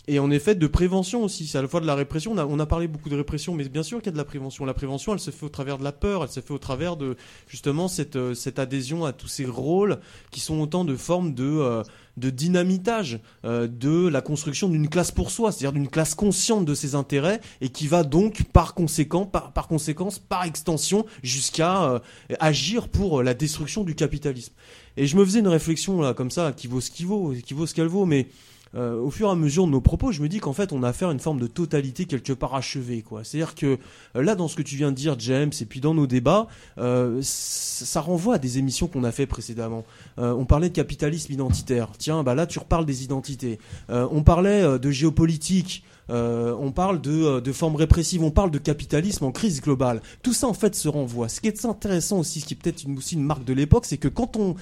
Et 0.07 0.19
en 0.19 0.29
effet, 0.29 0.55
de 0.55 0.67
prévention 0.67 1.23
aussi. 1.23 1.47
C'est 1.47 1.57
à 1.57 1.61
la 1.61 1.67
fois 1.67 1.81
de 1.81 1.87
la 1.87 1.95
répression. 1.95 2.33
On 2.33 2.37
a, 2.37 2.45
on 2.45 2.59
a 2.59 2.65
parlé 2.65 2.87
beaucoup 2.87 3.09
de 3.09 3.15
répression, 3.15 3.55
mais 3.55 3.67
bien 3.67 3.83
sûr 3.83 3.99
qu'il 3.99 4.07
y 4.07 4.09
a 4.09 4.11
de 4.13 4.17
la 4.17 4.25
prévention. 4.25 4.65
La 4.65 4.73
prévention, 4.73 5.13
elle 5.13 5.19
se 5.19 5.31
fait 5.31 5.45
au 5.45 5.49
travers 5.49 5.77
de 5.77 5.83
la 5.83 5.91
peur, 5.91 6.23
elle 6.23 6.29
se 6.29 6.39
fait 6.41 6.53
au 6.53 6.59
travers 6.59 6.95
de 6.95 7.15
justement 7.47 7.87
cette, 7.87 8.15
euh, 8.15 8.33
cette 8.33 8.59
adhésion 8.59 9.05
à 9.05 9.13
tous 9.13 9.27
ces 9.27 9.45
rôles 9.45 9.99
qui 10.31 10.39
sont 10.39 10.59
autant 10.59 10.85
de 10.85 10.95
formes 10.95 11.33
de, 11.33 11.43
euh, 11.43 11.83
de 12.17 12.29
dynamitage 12.29 13.19
euh, 13.43 13.67
de 13.67 14.07
la 14.07 14.21
construction 14.21 14.69
d'une 14.69 14.89
classe 14.89 15.11
pour 15.11 15.31
soi, 15.31 15.51
c'est-à-dire 15.51 15.73
d'une 15.73 15.89
classe 15.89 16.15
consciente 16.15 16.65
de 16.65 16.73
ses 16.73 16.95
intérêts 16.95 17.41
et 17.61 17.69
qui 17.69 17.87
va 17.87 18.03
donc 18.03 18.43
par 18.53 18.73
conséquent, 18.73 19.25
par, 19.25 19.51
par 19.53 19.67
conséquence, 19.67 20.19
par 20.19 20.45
extension, 20.45 21.05
jusqu'à 21.23 21.83
euh, 21.83 21.99
agir 22.39 22.87
pour 22.87 23.19
euh, 23.19 23.23
la 23.23 23.33
destruction 23.33 23.83
du 23.83 23.95
capitalisme. 23.95 24.53
Et 24.97 25.07
je 25.07 25.17
me 25.17 25.25
faisais 25.25 25.39
une 25.39 25.47
réflexion 25.47 26.01
là 26.01 26.13
comme 26.13 26.31
ça, 26.31 26.53
qui 26.53 26.67
vaut 26.67 26.81
ce 26.81 26.89
qui 26.89 27.03
vaut, 27.03 27.33
qui 27.45 27.53
vaut 27.53 27.65
ce 27.65 27.73
qu'elle 27.73 27.87
vaut, 27.87 28.05
mais 28.05 28.27
euh, 28.75 28.99
au 28.99 29.09
fur 29.09 29.29
et 29.29 29.31
à 29.31 29.35
mesure 29.35 29.65
de 29.65 29.71
nos 29.71 29.81
propos, 29.81 30.11
je 30.11 30.21
me 30.21 30.27
dis 30.27 30.39
qu'en 30.39 30.53
fait, 30.53 30.73
on 30.73 30.83
a 30.83 30.89
affaire 30.89 31.09
à 31.09 31.11
une 31.13 31.19
forme 31.19 31.39
de 31.39 31.47
totalité 31.47 32.05
quelque 32.05 32.33
part 32.33 32.55
achevée, 32.55 33.01
quoi. 33.01 33.23
C'est-à-dire 33.23 33.55
que 33.55 33.77
euh, 34.15 34.21
là, 34.21 34.35
dans 34.35 34.47
ce 34.47 34.55
que 34.55 34.61
tu 34.61 34.75
viens 34.75 34.91
de 34.91 34.95
dire, 34.95 35.15
James, 35.19 35.51
et 35.59 35.65
puis 35.65 35.79
dans 35.79 35.93
nos 35.93 36.07
débats, 36.07 36.47
euh, 36.77 37.19
ça 37.21 38.01
renvoie 38.01 38.35
à 38.35 38.37
des 38.37 38.57
émissions 38.57 38.87
qu'on 38.87 39.03
a 39.03 39.11
fait 39.11 39.25
précédemment. 39.25 39.83
On 40.17 40.45
parlait 40.45 40.69
de 40.69 40.73
capitalisme 40.73 41.33
identitaire. 41.33 41.89
Tiens, 41.97 42.23
bah 42.23 42.35
là, 42.35 42.45
tu 42.47 42.59
reparles 42.59 42.85
des 42.85 43.03
identités. 43.03 43.59
On 43.89 44.23
parlait 44.23 44.79
de 44.79 44.91
géopolitique. 44.91 45.83
On 46.09 46.71
parle 46.71 47.01
de, 47.01 47.39
de 47.39 47.51
formes 47.51 47.75
répressives, 47.75 48.23
on 48.23 48.31
parle 48.31 48.51
de 48.51 48.57
capitalisme 48.57 49.25
en 49.25 49.31
crise 49.31 49.61
globale. 49.61 50.01
Tout 50.21 50.33
ça 50.33 50.47
en 50.47 50.53
fait 50.53 50.75
se 50.75 50.87
renvoie. 50.87 51.29
Ce 51.29 51.41
qui 51.41 51.47
est 51.47 51.65
intéressant 51.65 52.19
aussi, 52.19 52.41
ce 52.41 52.45
qui 52.45 52.53
est 52.53 52.57
peut-être 52.57 52.83
une, 52.83 52.97
aussi 52.97 53.15
une 53.15 53.23
marque 53.23 53.43
de 53.43 53.53
l'époque, 53.53 53.85
c'est 53.85 53.97
que 53.97 54.07
quand 54.07 54.35
on, 54.37 54.55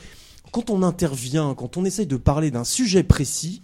quand 0.51 0.69
on 0.69 0.83
intervient, 0.83 1.53
quand 1.55 1.77
on 1.77 1.85
essaye 1.85 2.07
de 2.07 2.17
parler 2.17 2.51
d'un 2.51 2.63
sujet 2.63 3.03
précis, 3.03 3.63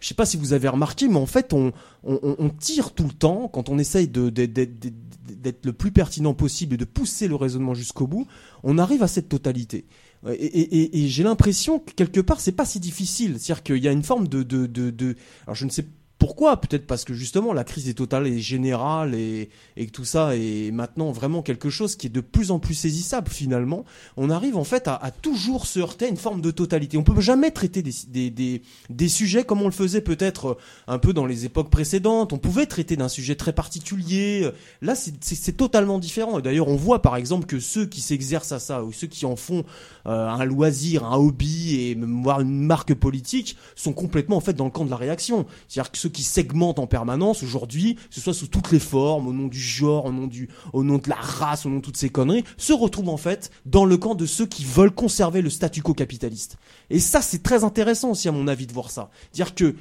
je 0.00 0.08
sais 0.08 0.14
pas 0.14 0.26
si 0.26 0.36
vous 0.36 0.52
avez 0.54 0.66
remarqué, 0.68 1.08
mais 1.08 1.16
en 1.16 1.26
fait, 1.26 1.52
on, 1.52 1.72
on, 2.04 2.18
on- 2.38 2.48
tire 2.48 2.92
tout 2.92 3.04
le 3.04 3.12
temps 3.12 3.48
quand 3.48 3.68
on 3.68 3.78
essaye 3.78 4.08
d'être 4.08 5.64
le 5.66 5.72
plus 5.72 5.92
pertinent 5.92 6.34
possible 6.34 6.74
et 6.74 6.78
de 6.78 6.84
pousser 6.84 7.28
le 7.28 7.34
raisonnement 7.36 7.74
jusqu'au 7.74 8.06
bout. 8.06 8.26
On 8.62 8.78
arrive 8.78 9.02
à 9.02 9.08
cette 9.08 9.28
totalité. 9.28 9.86
Et, 10.28 10.32
et- 10.32 10.80
et- 10.82 11.04
et 11.04 11.08
j'ai 11.08 11.22
l'impression 11.22 11.78
que 11.78 11.92
quelque 11.92 12.20
part, 12.20 12.40
c'est 12.40 12.52
pas 12.52 12.64
si 12.66 12.80
difficile. 12.80 13.36
C'est-à-dire 13.38 13.62
qu'il 13.62 13.78
y 13.78 13.88
a 13.88 13.92
une 13.92 14.02
forme 14.02 14.28
de, 14.28 14.42
de, 14.42 14.66
de, 14.66 14.90
de- 14.90 15.16
alors 15.46 15.54
je 15.54 15.64
ne 15.64 15.70
sais 15.70 15.86
pourquoi? 16.20 16.60
Peut-être 16.60 16.86
parce 16.86 17.04
que 17.04 17.14
justement 17.14 17.52
la 17.52 17.64
crise 17.64 17.88
est 17.88 17.94
totale 17.94 18.28
et 18.28 18.38
générale 18.38 19.16
et, 19.16 19.48
et 19.76 19.86
que 19.86 19.90
tout 19.90 20.04
ça 20.04 20.36
est 20.36 20.70
maintenant 20.70 21.10
vraiment 21.10 21.42
quelque 21.42 21.70
chose 21.70 21.96
qui 21.96 22.06
est 22.06 22.10
de 22.10 22.20
plus 22.20 22.52
en 22.52 22.60
plus 22.60 22.74
saisissable 22.74 23.28
finalement. 23.28 23.84
On 24.16 24.30
arrive 24.30 24.56
en 24.56 24.62
fait 24.64 24.86
à, 24.86 24.94
à 24.94 25.10
toujours 25.10 25.66
se 25.66 25.80
heurter 25.80 26.04
à 26.04 26.08
une 26.08 26.16
forme 26.16 26.42
de 26.42 26.50
totalité. 26.52 26.96
On 26.96 27.02
peut 27.02 27.20
jamais 27.20 27.50
traiter 27.50 27.82
des, 27.82 27.94
des, 28.08 28.30
des, 28.30 28.62
des 28.90 29.08
sujets 29.08 29.44
comme 29.44 29.62
on 29.62 29.66
le 29.66 29.72
faisait 29.72 30.02
peut-être 30.02 30.58
un 30.86 30.98
peu 30.98 31.12
dans 31.12 31.26
les 31.26 31.46
époques 31.46 31.70
précédentes. 31.70 32.32
On 32.32 32.38
pouvait 32.38 32.66
traiter 32.66 32.96
d'un 32.96 33.08
sujet 33.08 33.34
très 33.34 33.52
particulier. 33.52 34.48
Là, 34.82 34.94
c'est- 34.94 35.40
totalement 35.56 35.98
différent. 35.98 36.38
Et 36.38 36.42
d'ailleurs, 36.42 36.68
on 36.68 36.76
voit 36.76 37.02
par 37.02 37.16
exemple 37.16 37.46
que 37.46 37.58
ceux 37.58 37.86
qui 37.86 38.00
s'exercent 38.00 38.52
à 38.52 38.58
ça 38.60 38.84
ou 38.84 38.92
ceux 38.92 39.06
qui 39.08 39.26
en 39.26 39.36
font 39.36 39.64
euh, 40.06 40.28
un 40.28 40.44
loisir, 40.44 41.04
un 41.04 41.16
hobby 41.16 41.74
et 41.76 41.98
voire 42.00 42.40
une 42.40 42.60
marque 42.66 42.94
politique 42.94 43.56
sont 43.74 43.92
complètement 43.92 44.36
en 44.36 44.40
fait 44.40 44.52
dans 44.52 44.66
le 44.66 44.70
camp 44.70 44.84
de 44.84 44.90
la 44.90 44.96
réaction. 44.96 45.46
C'est-à-dire 45.66 45.90
que 45.90 45.98
ceux 45.98 46.09
qui 46.10 46.22
segmentent 46.22 46.78
en 46.78 46.86
permanence 46.86 47.42
aujourd'hui, 47.42 47.94
que 47.94 48.14
ce 48.14 48.20
soit 48.20 48.34
sous 48.34 48.46
toutes 48.46 48.72
les 48.72 48.78
formes, 48.78 49.28
au 49.28 49.32
nom 49.32 49.46
du 49.46 49.60
genre, 49.60 50.06
au 50.06 50.12
nom 50.12 50.26
du, 50.26 50.48
au 50.72 50.84
nom 50.84 50.98
de 50.98 51.08
la 51.08 51.16
race, 51.16 51.66
au 51.66 51.70
nom 51.70 51.76
de 51.76 51.82
toutes 51.82 51.96
ces 51.96 52.10
conneries, 52.10 52.44
se 52.56 52.72
retrouvent 52.72 53.08
en 53.08 53.16
fait 53.16 53.50
dans 53.66 53.84
le 53.84 53.96
camp 53.96 54.14
de 54.14 54.26
ceux 54.26 54.46
qui 54.46 54.64
veulent 54.64 54.94
conserver 54.94 55.42
le 55.42 55.50
statu 55.50 55.82
quo 55.82 55.94
capitaliste. 55.94 56.56
Et 56.90 56.98
ça, 56.98 57.22
c'est 57.22 57.42
très 57.42 57.64
intéressant 57.64 58.10
aussi 58.10 58.28
à 58.28 58.32
mon 58.32 58.48
avis 58.48 58.66
de 58.66 58.72
voir 58.72 58.90
ça. 58.90 59.10
Dire 59.32 59.54
que 59.54 59.74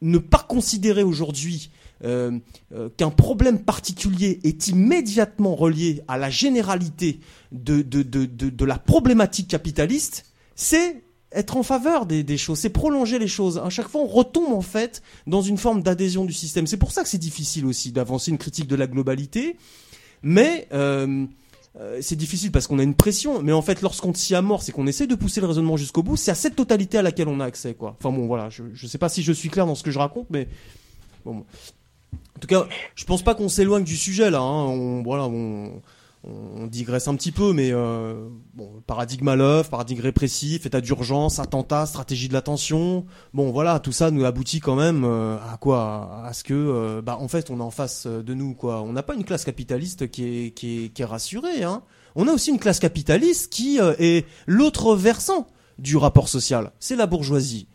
ne 0.00 0.18
pas 0.18 0.44
considérer 0.48 1.02
aujourd'hui 1.02 1.70
euh, 2.04 2.38
euh, 2.72 2.88
qu'un 2.96 3.10
problème 3.10 3.58
particulier 3.58 4.38
est 4.44 4.68
immédiatement 4.68 5.56
relié 5.56 6.02
à 6.06 6.16
la 6.16 6.30
généralité 6.30 7.18
de, 7.50 8.64
la 8.64 8.78
problématique 8.78 9.48
capitaliste, 9.48 10.26
c'est 10.54 11.02
être 11.32 11.56
en 11.56 11.62
faveur 11.62 12.06
des, 12.06 12.38
choses, 12.38 12.58
c'est 12.58 12.70
prolonger 12.70 13.18
les 13.18 13.28
choses. 13.28 13.58
À 13.58 13.68
chaque 13.68 13.88
fois, 13.88 14.00
on 14.00 14.06
retombe 14.06 14.52
en 14.52 14.62
fait 14.62 15.02
dans 15.26 15.42
une 15.42 15.58
forme 15.58 15.82
d'adhésion 15.82 16.24
du 16.24 16.32
système. 16.32 16.66
C'est 16.66 16.76
pour 16.78 16.92
ça 16.92 17.02
que 17.02 17.08
c'est 17.08 17.18
difficile 17.18 17.66
aussi 17.66 17.92
d'avancer 17.92 18.30
une 18.30 18.38
critique 18.38 18.66
de 18.66 18.76
la 18.76 18.86
globalité, 18.86 19.56
mais 20.22 20.68
euh, 20.72 21.26
euh, 21.78 21.98
c'est 22.00 22.16
difficile 22.16 22.50
parce 22.50 22.66
qu'on 22.66 22.78
a 22.78 22.82
une 22.82 22.94
pression. 22.94 23.42
Mais 23.42 23.52
en 23.52 23.62
fait, 23.62 23.82
lorsqu'on 23.82 24.14
s'y 24.14 24.34
amorce 24.34 24.68
et 24.68 24.72
qu'on 24.72 24.86
essaie 24.86 25.06
de 25.06 25.14
pousser 25.14 25.40
le 25.40 25.46
raisonnement 25.46 25.76
jusqu'au 25.76 26.02
bout, 26.02 26.16
c'est 26.16 26.30
à 26.30 26.34
cette 26.34 26.56
totalité 26.56 26.98
à 26.98 27.02
laquelle 27.02 27.28
on 27.28 27.40
a 27.40 27.44
accès, 27.44 27.74
quoi. 27.74 27.96
Enfin 27.98 28.14
bon, 28.14 28.26
voilà, 28.26 28.48
je, 28.48 28.62
je 28.72 28.86
sais 28.86 28.98
pas 28.98 29.10
si 29.10 29.22
je 29.22 29.32
suis 29.32 29.50
clair 29.50 29.66
dans 29.66 29.74
ce 29.74 29.82
que 29.82 29.90
je 29.90 29.98
raconte, 29.98 30.28
mais. 30.30 30.48
En 31.26 32.40
tout 32.40 32.46
cas, 32.46 32.66
je 32.94 33.04
pense 33.04 33.22
pas 33.22 33.34
qu'on 33.34 33.48
s'éloigne 33.48 33.84
du 33.84 33.96
sujet 33.96 34.30
là. 34.30 34.40
Hein. 34.40 35.02
Voilà, 35.02 35.24
on, 35.24 35.82
on 36.28 36.66
digresse 36.66 37.08
un 37.08 37.14
petit 37.14 37.32
peu, 37.32 37.52
mais 37.52 37.70
euh, 37.72 38.28
bon, 38.54 38.82
paradigme 38.86 39.28
à 39.28 39.36
l'œuvre, 39.36 39.68
paradigme 39.68 40.00
répressif, 40.00 40.66
état 40.66 40.80
d'urgence, 40.80 41.38
attentat, 41.38 41.86
stratégie 41.86 42.28
de 42.28 42.34
l'attention. 42.34 43.06
Bon, 43.32 43.50
voilà, 43.50 43.78
tout 43.80 43.92
ça 43.92 44.10
nous 44.10 44.24
aboutit 44.24 44.60
quand 44.60 44.76
même 44.76 45.04
euh, 45.04 45.36
à 45.52 45.56
quoi? 45.56 46.22
À 46.24 46.32
ce 46.32 46.44
que, 46.44 46.54
euh, 46.54 47.02
bah, 47.02 47.16
en 47.20 47.28
fait, 47.28 47.50
on 47.50 47.60
est 47.60 47.62
en 47.62 47.70
face 47.70 48.06
de 48.06 48.34
nous, 48.34 48.54
quoi. 48.54 48.82
On 48.82 48.92
n'a 48.92 49.02
pas 49.02 49.14
une 49.14 49.24
classe 49.24 49.44
capitaliste 49.44 50.10
qui 50.10 50.46
est, 50.46 50.50
qui 50.50 50.92
est, 50.96 51.04
rassurée. 51.04 51.62
Hein. 51.62 51.82
On 52.14 52.28
a 52.28 52.32
aussi 52.32 52.50
une 52.50 52.58
classe 52.58 52.78
capitaliste 52.78 53.52
qui 53.52 53.78
est 53.78 54.26
l'autre 54.46 54.94
versant 54.94 55.46
du 55.78 55.96
rapport 55.96 56.28
social. 56.28 56.72
C'est 56.80 56.96
la 56.96 57.06
bourgeoisie. 57.06 57.68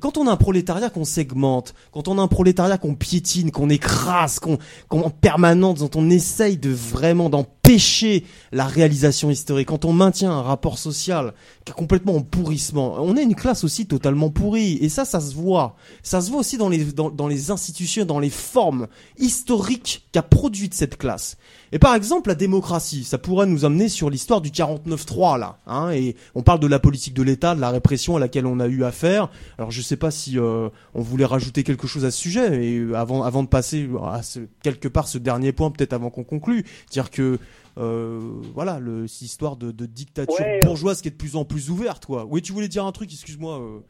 Quand 0.00 0.18
on 0.18 0.26
a 0.26 0.32
un 0.32 0.36
prolétariat 0.36 0.90
qu'on 0.90 1.04
segmente, 1.04 1.74
quand 1.92 2.08
on 2.08 2.18
a 2.18 2.22
un 2.22 2.28
prolétariat 2.28 2.78
qu'on 2.78 2.96
piétine, 2.96 3.52
qu'on 3.52 3.70
écrase, 3.70 4.40
qu'on 4.40 4.58
en 4.90 5.10
permanence, 5.10 5.78
dont 5.78 5.90
on 5.94 6.10
essaye 6.10 6.56
de 6.56 6.70
vraiment 6.70 7.30
d'empêcher 7.64 8.24
la 8.52 8.66
réalisation 8.66 9.30
historique, 9.30 9.68
quand 9.68 9.84
on 9.84 9.92
maintient 9.92 10.30
un 10.30 10.42
rapport 10.42 10.78
social 10.78 11.32
qui 11.64 11.72
est 11.72 11.74
complètement 11.74 12.16
en 12.16 12.20
pourrissement, 12.20 12.96
on 12.98 13.16
est 13.16 13.22
une 13.22 13.34
classe 13.34 13.64
aussi 13.64 13.86
totalement 13.86 14.30
pourrie. 14.30 14.78
Et 14.80 14.88
ça, 14.88 15.04
ça 15.04 15.20
se 15.20 15.34
voit. 15.34 15.76
Ça 16.02 16.20
se 16.20 16.30
voit 16.30 16.40
aussi 16.40 16.58
dans 16.58 16.68
les, 16.68 16.84
dans, 16.84 17.10
dans 17.10 17.26
les 17.26 17.50
institutions, 17.50 18.04
dans 18.04 18.18
les 18.18 18.30
formes 18.30 18.86
historiques 19.18 20.06
qu'a 20.12 20.22
produite 20.22 20.74
cette 20.74 20.96
classe. 20.96 21.36
Et 21.72 21.78
par 21.78 21.94
exemple, 21.94 22.28
la 22.28 22.34
démocratie, 22.34 23.02
ça 23.02 23.18
pourrait 23.18 23.46
nous 23.46 23.64
amener 23.64 23.88
sur 23.88 24.10
l'histoire 24.10 24.40
du 24.40 24.50
49-3, 24.50 25.38
là. 25.38 25.58
Hein, 25.66 25.90
et 25.90 26.14
on 26.34 26.42
parle 26.42 26.60
de 26.60 26.66
la 26.66 26.78
politique 26.78 27.14
de 27.14 27.22
l'État, 27.22 27.54
de 27.54 27.60
la 27.60 27.70
répression 27.70 28.16
à 28.16 28.20
laquelle 28.20 28.46
on 28.46 28.60
a 28.60 28.66
eu 28.66 28.84
affaire. 28.84 29.30
Alors 29.58 29.70
je 29.70 29.80
sais 29.80 29.96
pas 29.96 30.10
si 30.10 30.38
euh, 30.38 30.68
on 30.94 31.02
voulait 31.02 31.24
rajouter 31.24 31.64
quelque 31.64 31.86
chose 31.86 32.04
à 32.04 32.10
ce 32.10 32.18
sujet, 32.18 32.64
et 32.64 32.94
avant, 32.94 33.24
avant 33.24 33.42
de 33.42 33.48
passer 33.48 33.88
à 34.04 34.22
ce, 34.22 34.40
quelque 34.62 34.86
part 34.86 35.08
ce 35.08 35.18
dernier 35.18 35.52
point, 35.52 35.70
peut-être 35.70 35.94
avant 35.94 36.10
qu'on 36.10 36.24
conclue, 36.24 36.64
dire 36.92 37.10
que 37.10 37.22
euh, 37.22 37.38
voilà, 37.76 38.78
le, 38.80 39.06
cette 39.06 39.22
histoire 39.22 39.56
de, 39.56 39.70
de 39.70 39.86
dictature 39.86 40.34
Ouais. 40.40 40.60
bourgeoise 40.62 41.02
qui 41.02 41.08
est 41.08 41.10
de 41.12 41.16
plus 41.16 41.36
en 41.36 41.44
plus 41.44 41.70
ouverte, 41.70 42.06
quoi. 42.06 42.24
Oui, 42.28 42.42
tu 42.42 42.52
voulais 42.52 42.68
dire 42.68 42.84
un 42.84 42.92
truc, 42.92 43.10
excuse-moi. 43.12 43.58
Euh... 43.58 43.80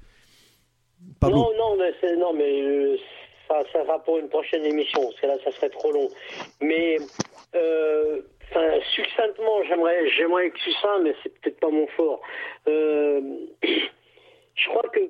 Pablo. 1.21 1.37
Non, 1.37 1.51
non, 1.57 1.77
mais, 1.77 2.17
non, 2.17 2.33
mais 2.33 2.63
euh, 2.63 2.97
ça, 3.49 3.63
ça 3.73 3.83
va 3.85 3.99
pour 3.99 4.19
une 4.19 4.29
prochaine 4.29 4.65
émission, 4.65 5.03
parce 5.03 5.21
que 5.21 5.27
là, 5.27 5.37
ça 5.45 5.53
serait 5.53 5.69
trop 5.71 5.93
long. 5.93 6.09
Mais, 6.61 6.97
euh, 7.55 8.23
enfin, 8.51 8.79
succinctement, 8.95 9.63
j'aimerais, 9.69 10.09
j'aimerais 10.17 10.47
être 10.47 10.59
succinct, 10.59 11.01
mais 11.03 11.15
c'est 11.23 11.39
peut-être 11.41 11.61
pas 11.61 11.71
mon 11.71 11.87
fort. 11.89 12.21
Euh, 12.69 13.21
je 13.63 14.69
crois 14.69 14.89
que 14.93 15.01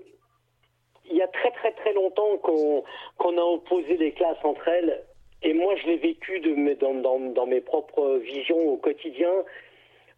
il 1.10 1.16
y 1.16 1.22
a 1.22 1.28
très 1.28 1.50
très 1.52 1.70
très 1.72 1.92
longtemps 1.92 2.38
qu'on 2.38 2.82
qu'on 3.18 3.36
a 3.36 3.42
opposé 3.42 3.98
les 3.98 4.12
classes 4.12 4.42
entre 4.42 4.66
elles, 4.68 5.04
et 5.44 5.52
moi 5.52 5.74
je 5.76 5.86
l'ai 5.86 5.96
vécu 5.96 6.40
dans, 6.40 7.46
mes 7.46 7.60
propres 7.60 8.16
visions 8.16 8.68
au 8.68 8.76
quotidien. 8.76 9.32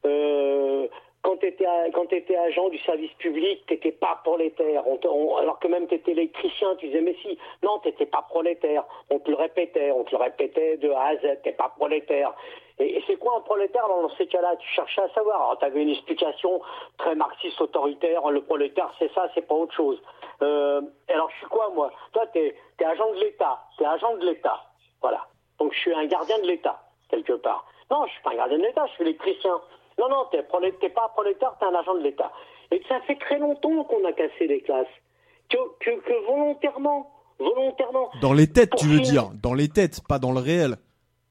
Euh, 0.04 0.86
quand 1.22 1.36
tu 1.38 1.46
étais, 1.46 2.36
agent 2.36 2.68
du 2.68 2.78
service 2.78 3.12
public, 3.14 3.64
tu 3.66 3.74
n'étais 3.74 3.90
pas 3.90 4.20
prolétaire. 4.22 4.84
Alors 5.40 5.58
que 5.58 5.66
même 5.66 5.88
tu 5.88 5.96
étais 5.96 6.12
électricien, 6.12 6.76
tu 6.76 6.86
disais, 6.86 7.00
mais 7.00 7.16
si, 7.20 7.36
non, 7.64 7.80
tu 7.80 7.88
n'étais 7.88 8.06
pas 8.06 8.22
prolétaire. 8.22 8.84
On 9.10 9.18
te 9.18 9.28
le 9.28 9.36
répétait, 9.36 9.90
on 9.90 10.04
te 10.04 10.12
le 10.12 10.18
répétait 10.18 10.76
de 10.76 10.88
A 10.90 11.06
à 11.06 11.16
Z, 11.16 11.38
tu 11.42 11.52
pas 11.52 11.72
prolétaire. 11.76 12.32
Et, 12.78 12.98
et 12.98 13.04
c'est 13.08 13.16
quoi 13.16 13.38
un 13.38 13.40
prolétaire 13.40 13.88
dans 13.88 14.08
ces 14.10 14.28
cas-là? 14.28 14.54
Tu 14.56 14.68
cherchais 14.68 15.00
à 15.00 15.08
savoir. 15.08 15.36
Alors, 15.36 15.58
tu 15.58 15.64
avais 15.64 15.82
une 15.82 15.90
explication 15.90 16.60
très 16.98 17.16
marxiste 17.16 17.60
autoritaire. 17.60 18.30
Le 18.30 18.42
prolétaire, 18.42 18.94
c'est 19.00 19.12
ça, 19.12 19.28
c'est 19.34 19.46
pas 19.48 19.54
autre 19.56 19.74
chose. 19.74 20.00
Euh, 20.42 20.80
alors, 21.08 21.28
je 21.30 21.36
suis 21.38 21.46
quoi, 21.46 21.70
moi? 21.74 21.90
Toi, 22.12 22.26
tu 22.32 22.38
es, 22.38 22.54
agent 22.84 23.10
de 23.14 23.20
l'État. 23.20 23.58
Tu 23.76 23.82
es 23.82 23.86
agent 23.86 24.16
de 24.18 24.26
l'État. 24.26 24.62
Voilà. 25.00 25.26
Donc, 25.58 25.72
je 25.72 25.78
suis 25.78 25.94
un 25.94 26.06
gardien 26.06 26.38
de 26.40 26.46
l'État, 26.46 26.82
quelque 27.08 27.32
part. 27.34 27.66
Non, 27.90 28.04
je 28.06 28.12
suis 28.12 28.22
pas 28.22 28.30
un 28.32 28.36
gardien 28.36 28.58
de 28.58 28.62
l'État, 28.64 28.86
je 28.86 28.92
suis 28.92 29.02
électricien. 29.04 29.60
Non, 29.98 30.08
non, 30.08 30.26
t'es 30.30 30.42
prolé- 30.42 30.74
t'es 30.80 30.90
pas 30.90 31.04
un 31.06 31.08
prolétaire, 31.08 31.54
t'es 31.58 31.66
un 31.66 31.74
agent 31.74 31.94
de 31.94 32.00
l'État. 32.00 32.30
Et 32.70 32.82
ça 32.88 33.00
fait 33.02 33.16
très 33.16 33.38
longtemps 33.38 33.84
qu'on 33.84 34.04
a 34.04 34.12
cassé 34.12 34.46
les 34.46 34.60
classes. 34.60 34.86
Que, 35.48 35.56
que, 35.80 35.90
que 36.00 36.26
volontairement, 36.26 37.10
volontairement. 37.38 38.10
Dans 38.20 38.32
les 38.32 38.52
têtes, 38.52 38.74
tu 38.76 38.86
veux 38.86 38.98
finir- 38.98 39.28
dire. 39.28 39.30
Dans 39.42 39.54
les 39.54 39.68
têtes, 39.68 40.00
pas 40.08 40.18
dans 40.18 40.32
le 40.32 40.40
réel. 40.40 40.76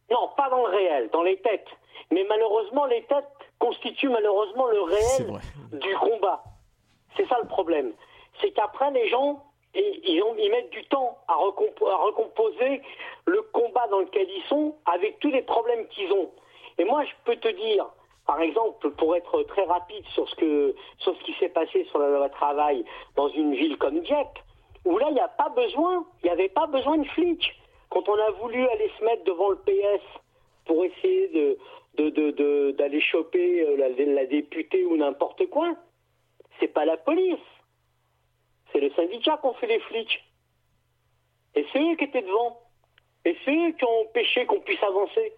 Non, 0.10 0.30
pas 0.38 0.49
dans 0.49 0.65
le 0.65 0.72
réel, 0.76 1.10
dans 1.12 1.24
les 1.24 1.38
têtes. 1.42 1.67
Mais 2.12 2.24
malheureusement, 2.30 2.85
les 2.85 3.03
têtes 3.03 3.26
constituent 3.60 4.10
malheureusement 4.10 4.67
le 4.67 4.81
réel 4.83 5.40
du 5.74 5.96
combat. 5.98 6.44
C'est 7.17 7.28
ça 7.28 7.38
le 7.42 7.48
problème. 7.48 7.92
C'est 8.42 8.51
qu'après, 8.51 8.92
les 8.92 9.08
gens, 9.10 9.44
ils, 9.75 10.51
mettent 10.51 10.69
du 10.69 10.83
temps 10.85 11.17
à, 11.27 11.35
recompo- 11.35 11.90
à 11.90 11.95
recomposer 11.97 12.81
le 13.25 13.41
combat 13.53 13.88
dans 13.88 13.99
lequel 13.99 14.27
ils 14.29 14.43
sont 14.43 14.75
avec 14.85 15.19
tous 15.19 15.31
les 15.31 15.41
problèmes 15.41 15.88
qu'ils 15.88 16.11
ont. 16.11 16.29
Et 16.77 16.85
moi, 16.85 17.03
je 17.03 17.11
peux 17.25 17.35
te 17.38 17.47
dire, 17.47 17.85
par 18.25 18.41
exemple, 18.41 18.90
pour 18.91 19.15
être 19.15 19.43
très 19.43 19.63
rapide 19.63 20.06
sur 20.13 20.27
ce, 20.29 20.35
qui 20.35 21.33
s'est 21.40 21.49
passé 21.49 21.85
sur 21.85 21.99
la 21.99 22.09
loi 22.09 22.29
travail 22.29 22.83
dans 23.15 23.29
une 23.29 23.53
ville 23.56 23.77
comme 23.77 23.99
Dieppe, 24.01 24.40
où 24.85 24.97
là, 24.97 25.08
il 25.09 25.13
n'y 25.15 25.19
a 25.19 25.27
pas 25.27 25.49
besoin, 25.49 26.06
il 26.24 26.27
n'y 26.27 26.31
avait 26.31 26.49
pas 26.49 26.67
besoin 26.67 26.97
de 26.97 27.08
flics. 27.08 27.53
Quand 27.90 28.08
on 28.09 28.15
a 28.15 28.31
voulu 28.31 28.67
aller 28.67 28.91
se 28.99 29.03
mettre 29.03 29.24
devant 29.24 29.49
le 29.49 29.58
PS 29.58 30.03
pour 30.65 30.83
essayer 30.83 31.27
de, 31.29 31.58
de, 32.09 32.72
d'aller 32.72 33.01
choper 33.01 33.61
euh, 33.61 33.77
la, 33.77 33.90
la 33.90 34.25
députée 34.25 34.83
ou 34.85 34.97
n'importe 34.97 35.47
quoi, 35.49 35.74
c'est 36.59 36.67
pas 36.67 36.85
la 36.85 36.97
police. 36.97 37.40
C'est 38.75 38.81
le 38.81 38.91
syndicat 38.91 39.38
qui 39.38 39.47
ont 39.47 39.53
fait 39.53 39.67
les 39.67 39.79
flics. 39.79 40.22
Et 41.56 41.65
c'est 41.72 41.79
eux 41.79 41.95
qui 41.95 42.03
étaient 42.03 42.22
devant. 42.22 42.59
Et 43.24 43.38
c'est 43.45 43.56
eux 43.56 43.72
qui 43.72 43.85
ont 43.85 44.01
empêché 44.01 44.45
qu'on 44.45 44.59
puisse 44.59 44.83
avancer. 44.83 45.31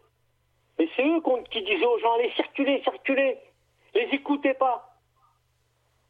Et 0.80 0.90
c'est 0.96 1.06
eux 1.06 1.22
qui 1.52 1.62
disaient 1.62 1.86
aux 1.86 2.00
gens, 2.00 2.14
allez, 2.14 2.32
circulez, 2.36 2.82
circulez. 2.82 3.38
Les 3.94 4.10
écoutez 4.12 4.56
pas. 4.56 4.90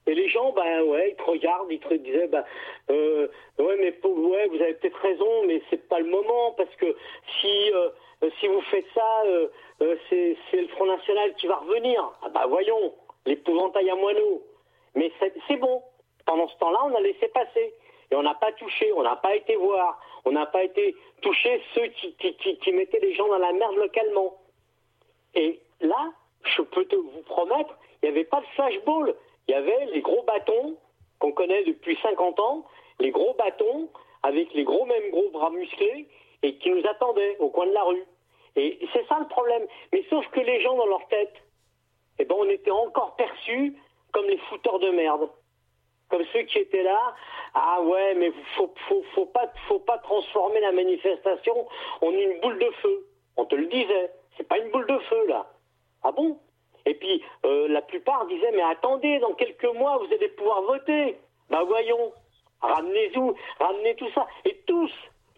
Et 0.06 0.16
les 0.16 0.30
gens, 0.30 0.54
ben 0.54 0.84
ouais, 0.84 1.10
ils 1.12 1.16
te 1.18 1.24
regardent, 1.30 1.70
ils 1.70 1.82
te 1.82 1.94
disaient, 1.96 2.30
ben, 2.30 2.46
euh, 2.90 3.28
ouais, 3.60 3.76
mais 3.76 4.10
ouais, 4.10 4.48
vous 4.48 4.62
avez 4.62 4.76
peut-être 4.76 5.00
raison, 5.00 5.46
mais 5.48 5.62
c'est 5.70 5.86
pas 5.90 6.00
le 6.00 6.10
moment 6.10 6.54
parce 6.54 6.74
que 6.78 6.96
si 7.42 7.74
euh, 7.74 7.90
vous 8.22 8.62
faites 8.72 8.88
ça, 8.94 9.24
euh, 9.26 9.50
c'est 10.10 10.38
le 10.54 10.68
Front 10.70 10.86
National 10.86 11.36
qui 11.36 11.48
va 11.48 11.58
revenir. 11.58 12.10
Ah 12.22 12.30
bah 12.30 12.46
voyons, 12.48 12.94
l'épouvantail 13.26 13.90
à 13.90 13.96
moineau. 13.96 14.42
Mais 14.96 15.12
c'est 15.20 15.58
bon. 15.58 15.84
Pendant 16.28 16.48
ce 16.48 16.58
temps-là, 16.58 16.80
on 16.86 16.94
a 16.94 17.02
laissé 17.02 17.28
passer 17.30 17.74
et 18.12 18.16
on 18.16 18.22
n'a 18.22 18.36
pas 18.36 18.52
touché, 18.52 18.94
on 18.94 19.02
n'a 19.02 19.16
pas 19.16 19.36
été 19.36 19.56
voir, 19.56 20.00
on 20.26 20.32
n'a 20.32 20.46
pas 20.46 20.64
été 20.64 20.96
toucher 21.22 21.60
ceux 21.74 21.88
qui 21.88 22.72
mettaient 22.72 23.00
les 23.00 23.16
gens 23.16 23.28
dans 23.28 23.40
la 23.40 23.52
merde 23.54 23.76
localement. 23.78 24.38
Et 25.34 25.60
là, 25.82 26.12
je 26.44 26.62
peux 26.62 26.86
te 26.86 26.96
vous 26.96 27.24
promettre, 27.26 27.76
il 28.02 28.10
n'y 28.10 28.16
avait 28.16 28.26
pas 28.26 28.42
de 28.42 28.46
flashball. 28.56 29.16
Il 29.48 29.52
y 29.52 29.56
avait 29.56 29.86
les 29.88 30.02
gros 30.02 30.24
bâtons 30.24 30.78
qu'on 31.20 31.32
connaît 31.32 31.64
depuis 31.64 31.98
50 32.02 32.40
ans, 32.40 32.66
les 33.00 33.12
gros 33.12 33.34
bâtons 33.34 33.90
avec 34.24 34.54
les 34.54 34.64
gros 34.64 34.86
mêmes 34.86 35.10
gros 35.12 35.30
bras 35.30 35.50
musclés 35.50 36.08
et 36.44 36.58
qui 36.58 36.70
nous 36.70 36.86
attendaient 36.88 37.38
au 37.40 37.50
coin 37.50 37.66
de 37.66 37.72
la 37.72 37.84
rue. 37.84 38.04
Et 38.56 38.80
c'est 38.94 39.06
ça 39.08 39.18
le 39.20 39.28
problème. 39.28 39.66
Mais 39.94 40.04
sauf 40.10 40.28
que 40.30 40.40
les 40.40 40.62
gens 40.62 40.76
dans 40.76 40.86
leur 40.86 41.08
tête, 41.08 41.34
eh 42.20 42.26
ben, 42.26 42.36
on 42.38 42.50
était 42.50 42.72
encore 42.72 43.16
perçus 43.16 43.76
comme 44.12 44.26
les 44.26 44.38
fouteurs 44.50 44.80
de 44.80 44.90
merde. 44.90 45.30
Comme 46.10 46.24
ceux 46.32 46.44
qui 46.44 46.60
étaient 46.60 46.84
là, 46.84 47.16
ah 47.54 47.82
ouais, 47.82 48.14
mais 48.16 48.32
faut, 48.56 48.74
faut, 48.88 49.04
faut 49.14 49.26
pas, 49.26 49.52
faut 49.68 49.80
pas 49.80 49.98
transformer 49.98 50.62
la 50.62 50.72
manifestation 50.72 51.68
en 52.02 52.12
une 52.12 52.40
boule 52.40 52.60
de 52.60 52.70
feu. 52.82 53.08
On 53.36 53.46
te 53.46 53.56
le 53.56 53.66
disait, 53.66 54.12
c'est 54.38 54.48
pas 54.48 54.58
une 54.58 54.72
boule 54.72 54.88
de 54.88 54.98
feu 55.00 55.28
là. 55.28 55.48
Ah 56.04 56.12
bon? 56.12 56.40
Et 56.86 56.94
puis 56.94 57.22
euh, 57.46 57.68
la 57.68 57.82
plupart 57.82 58.26
disaient, 58.28 58.52
mais 58.52 58.62
attendez, 58.62 59.20
dans 59.20 59.34
quelques 59.34 59.74
mois 59.76 59.98
vous 59.98 60.14
allez 60.14 60.30
pouvoir 60.30 60.62
voter. 60.62 61.18
Bah 61.50 61.64
voyons, 61.64 62.14
ramenez-vous, 62.62 63.36
ramenez 63.60 63.96
tout 63.96 64.10
ça. 64.12 64.26
Et 64.46 64.56
tous, 64.66 64.92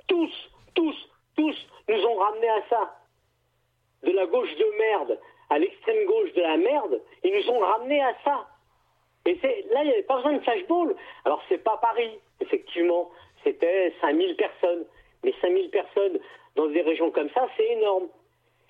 tous, 0.08 0.52
tous, 0.76 1.10
tous 1.36 1.68
nous 1.88 2.06
ont 2.06 2.16
ramené 2.16 2.50
à 2.50 2.62
ça. 2.70 2.96
De 4.04 4.12
la 4.12 4.28
gauche 4.28 4.56
de 4.56 4.78
merde 4.78 5.20
à 5.50 5.58
l'extrême 5.58 6.06
gauche 6.06 6.32
de 6.34 6.42
la 6.42 6.58
merde, 6.58 7.02
ils 7.24 7.34
nous 7.34 7.50
ont 7.52 7.60
ramené 7.60 8.02
à 8.02 8.14
ça. 8.24 8.48
Et 9.26 9.36
là, 9.72 9.84
il 9.84 9.88
n'y 9.88 9.94
avait 9.94 10.04
pas 10.04 10.18
besoin 10.18 10.34
de 10.34 10.40
flashball. 10.40 10.96
Alors, 11.26 11.42
c'est 11.50 11.64
pas 11.64 11.78
Paris, 11.78 12.20
effectivement. 12.40 13.10
C'était 13.44 13.94
5000 14.02 14.36
personnes. 14.36 14.86
Mais 15.24 15.34
5000 15.42 15.70
personnes 15.70 16.20
dans 16.56 16.68
des 16.68 16.82
régions 16.82 17.12
comme 17.12 17.30
ça, 17.32 17.48
c'est 17.58 17.68
énorme. 17.68 18.08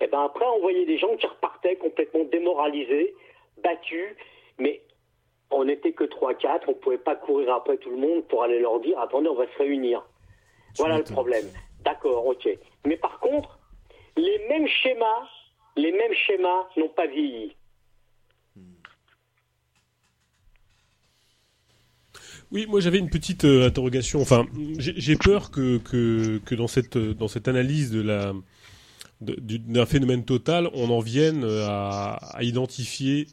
Et 0.00 0.06
ben 0.06 0.22
après, 0.24 0.46
on 0.46 0.60
voyait 0.60 0.86
des 0.86 0.98
gens 0.98 1.14
qui 1.16 1.26
repartaient 1.26 1.76
complètement 1.76 2.24
démoralisés, 2.24 3.14
battus. 3.62 4.16
Mais 4.58 4.82
on 5.50 5.64
n'était 5.64 5.92
que 5.92 6.04
3-4. 6.04 6.62
On 6.66 6.70
ne 6.70 6.76
pouvait 6.76 6.98
pas 6.98 7.16
courir 7.16 7.54
après 7.54 7.76
tout 7.76 7.90
le 7.90 7.96
monde 7.96 8.26
pour 8.26 8.42
aller 8.42 8.58
leur 8.58 8.80
dire 8.80 8.98
attendez, 8.98 9.28
on 9.28 9.34
va 9.34 9.46
se 9.46 9.58
réunir. 9.58 10.04
Voilà 10.78 10.98
le 10.98 11.04
problème. 11.04 11.46
D'accord, 11.84 12.26
ok. 12.26 12.48
Mais 12.86 12.96
par 12.96 13.18
contre, 13.20 13.58
les 14.16 14.38
mêmes 14.48 14.66
schémas, 14.66 15.28
les 15.76 15.92
mêmes 15.92 16.14
schémas 16.14 16.68
n'ont 16.76 16.88
pas 16.88 17.06
vieilli. 17.06 17.56
Oui, 22.52 22.66
moi 22.68 22.80
j'avais 22.80 22.98
une 22.98 23.10
petite 23.10 23.44
euh, 23.44 23.66
interrogation. 23.66 24.20
Enfin, 24.20 24.46
j'ai 24.78 25.16
peur 25.16 25.50
que, 25.50 25.78
que, 25.78 26.40
que 26.44 26.54
dans 26.56 26.66
cette 26.66 26.96
euh, 26.96 27.14
dans 27.14 27.28
cette 27.28 27.46
analyse 27.46 27.90
de 27.90 28.00
la 28.00 28.34
d'un 29.20 29.86
phénomène 29.86 30.24
total, 30.24 30.68
on 30.72 30.88
en 30.90 31.00
vienne 31.00 31.44
euh, 31.44 31.66
à, 31.68 32.14
à 32.36 32.42
identifier 32.42 33.26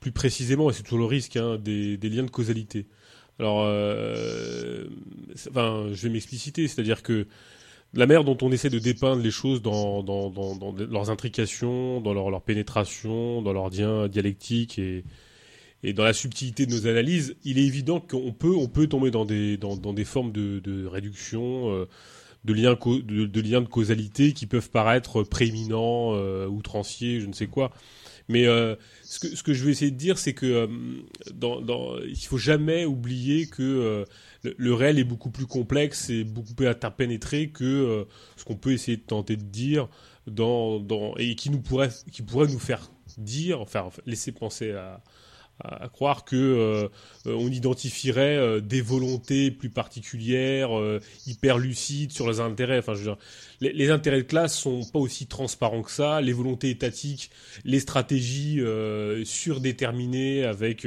plus 0.00 0.10
précisément, 0.10 0.70
et 0.70 0.72
c'est 0.72 0.82
toujours 0.82 0.98
le 1.00 1.04
risque, 1.04 1.36
hein, 1.36 1.58
des, 1.62 1.96
des 1.98 2.08
liens 2.08 2.24
de 2.24 2.30
causalité. 2.30 2.86
Alors, 3.38 3.64
euh, 3.64 4.86
enfin, 5.50 5.88
je 5.92 6.02
vais 6.02 6.08
m'expliciter, 6.08 6.66
c'est-à-dire 6.68 7.02
que 7.02 7.26
la 7.92 8.06
manière 8.06 8.24
dont 8.24 8.38
on 8.40 8.50
essaie 8.50 8.70
de 8.70 8.78
dépeindre 8.78 9.22
les 9.22 9.30
choses 9.30 9.60
dans, 9.60 10.02
dans, 10.02 10.30
dans, 10.30 10.56
dans 10.56 10.72
leurs 10.72 11.10
intrications, 11.10 12.00
dans 12.00 12.14
leur, 12.14 12.30
leur 12.30 12.42
pénétration, 12.42 13.42
dans 13.42 13.52
leur 13.52 13.68
lien 13.68 14.08
dialectique 14.08 14.78
et, 14.78 15.04
et 15.82 15.92
dans 15.92 16.04
la 16.04 16.12
subtilité 16.12 16.66
de 16.66 16.72
nos 16.72 16.86
analyses, 16.86 17.36
il 17.44 17.58
est 17.58 17.64
évident 17.64 18.00
qu'on 18.00 18.32
peut, 18.32 18.54
on 18.56 18.68
peut 18.68 18.86
tomber 18.86 19.10
dans 19.10 19.24
des, 19.24 19.56
dans, 19.56 19.76
des 19.76 20.04
formes 20.04 20.32
de, 20.32 20.86
réduction, 20.86 21.70
euh, 21.70 21.86
de, 22.44 22.54
liens 22.54 22.74
de, 22.74 23.26
de 23.26 23.40
liens 23.40 23.60
de 23.60 23.66
causalité 23.68 24.32
qui 24.32 24.46
peuvent 24.46 24.70
paraître 24.70 25.22
prééminents, 25.22 26.14
euh, 26.14 26.46
outranciers, 26.46 27.20
je 27.20 27.26
ne 27.26 27.32
sais 27.32 27.46
quoi. 27.46 27.72
Mais 28.28 28.46
euh, 28.46 28.74
ce, 29.04 29.20
que, 29.20 29.36
ce 29.36 29.42
que 29.42 29.52
je 29.52 29.62
veux 29.62 29.70
essayer 29.70 29.92
de 29.92 29.96
dire, 29.96 30.18
c'est 30.18 30.34
que 30.34 30.46
euh, 30.46 30.66
dans, 31.34 31.98
il 32.00 32.16
faut 32.16 32.38
jamais 32.38 32.84
oublier 32.84 33.46
que 33.46 34.04
le, 34.42 34.54
le 34.56 34.74
réel 34.74 34.98
est 34.98 35.04
beaucoup 35.04 35.30
plus 35.30 35.46
complexe 35.46 36.10
et 36.10 36.24
beaucoup 36.24 36.54
plus 36.54 36.66
interpénétré 36.66 37.50
que 37.50 38.06
ce 38.36 38.44
qu'on 38.44 38.56
peut 38.56 38.72
essayer 38.72 38.96
de 38.96 39.02
tenter 39.02 39.36
de 39.36 39.44
dire 39.44 39.88
dans, 40.26 40.80
dans 40.80 41.16
et 41.18 41.36
qui 41.36 41.50
nous 41.50 41.60
pourrait, 41.60 41.90
qui 42.10 42.22
pourrait 42.22 42.48
nous 42.48 42.58
faire 42.58 42.90
dire, 43.18 43.60
enfin 43.60 43.88
laisser 44.06 44.32
penser 44.32 44.72
à, 44.72 45.00
à, 45.60 45.88
croire 45.88 46.24
que 46.24 46.36
euh, 46.36 46.88
euh, 47.26 47.34
on 47.34 47.48
identifierait 47.48 48.36
euh, 48.36 48.60
des 48.60 48.80
volontés 48.80 49.50
plus 49.50 49.70
particulières, 49.70 50.70
hyper 51.26 51.58
lucides 51.58 52.12
sur 52.12 52.28
les 52.28 52.40
intérêts. 52.40 52.78
Enfin, 52.78 52.94
je 52.94 52.98
veux 52.98 53.04
dire, 53.04 53.16
les, 53.60 53.72
les 53.72 53.90
intérêts 53.90 54.18
de 54.18 54.22
classe 54.22 54.56
sont 54.58 54.84
pas 54.84 54.98
aussi 54.98 55.26
transparents 55.26 55.82
que 55.82 55.90
ça. 55.90 56.20
Les 56.20 56.32
volontés 56.32 56.70
étatiques, 56.70 57.30
les 57.64 57.80
stratégies 57.80 58.60
surdéterminées 59.24 60.44
avec 60.44 60.86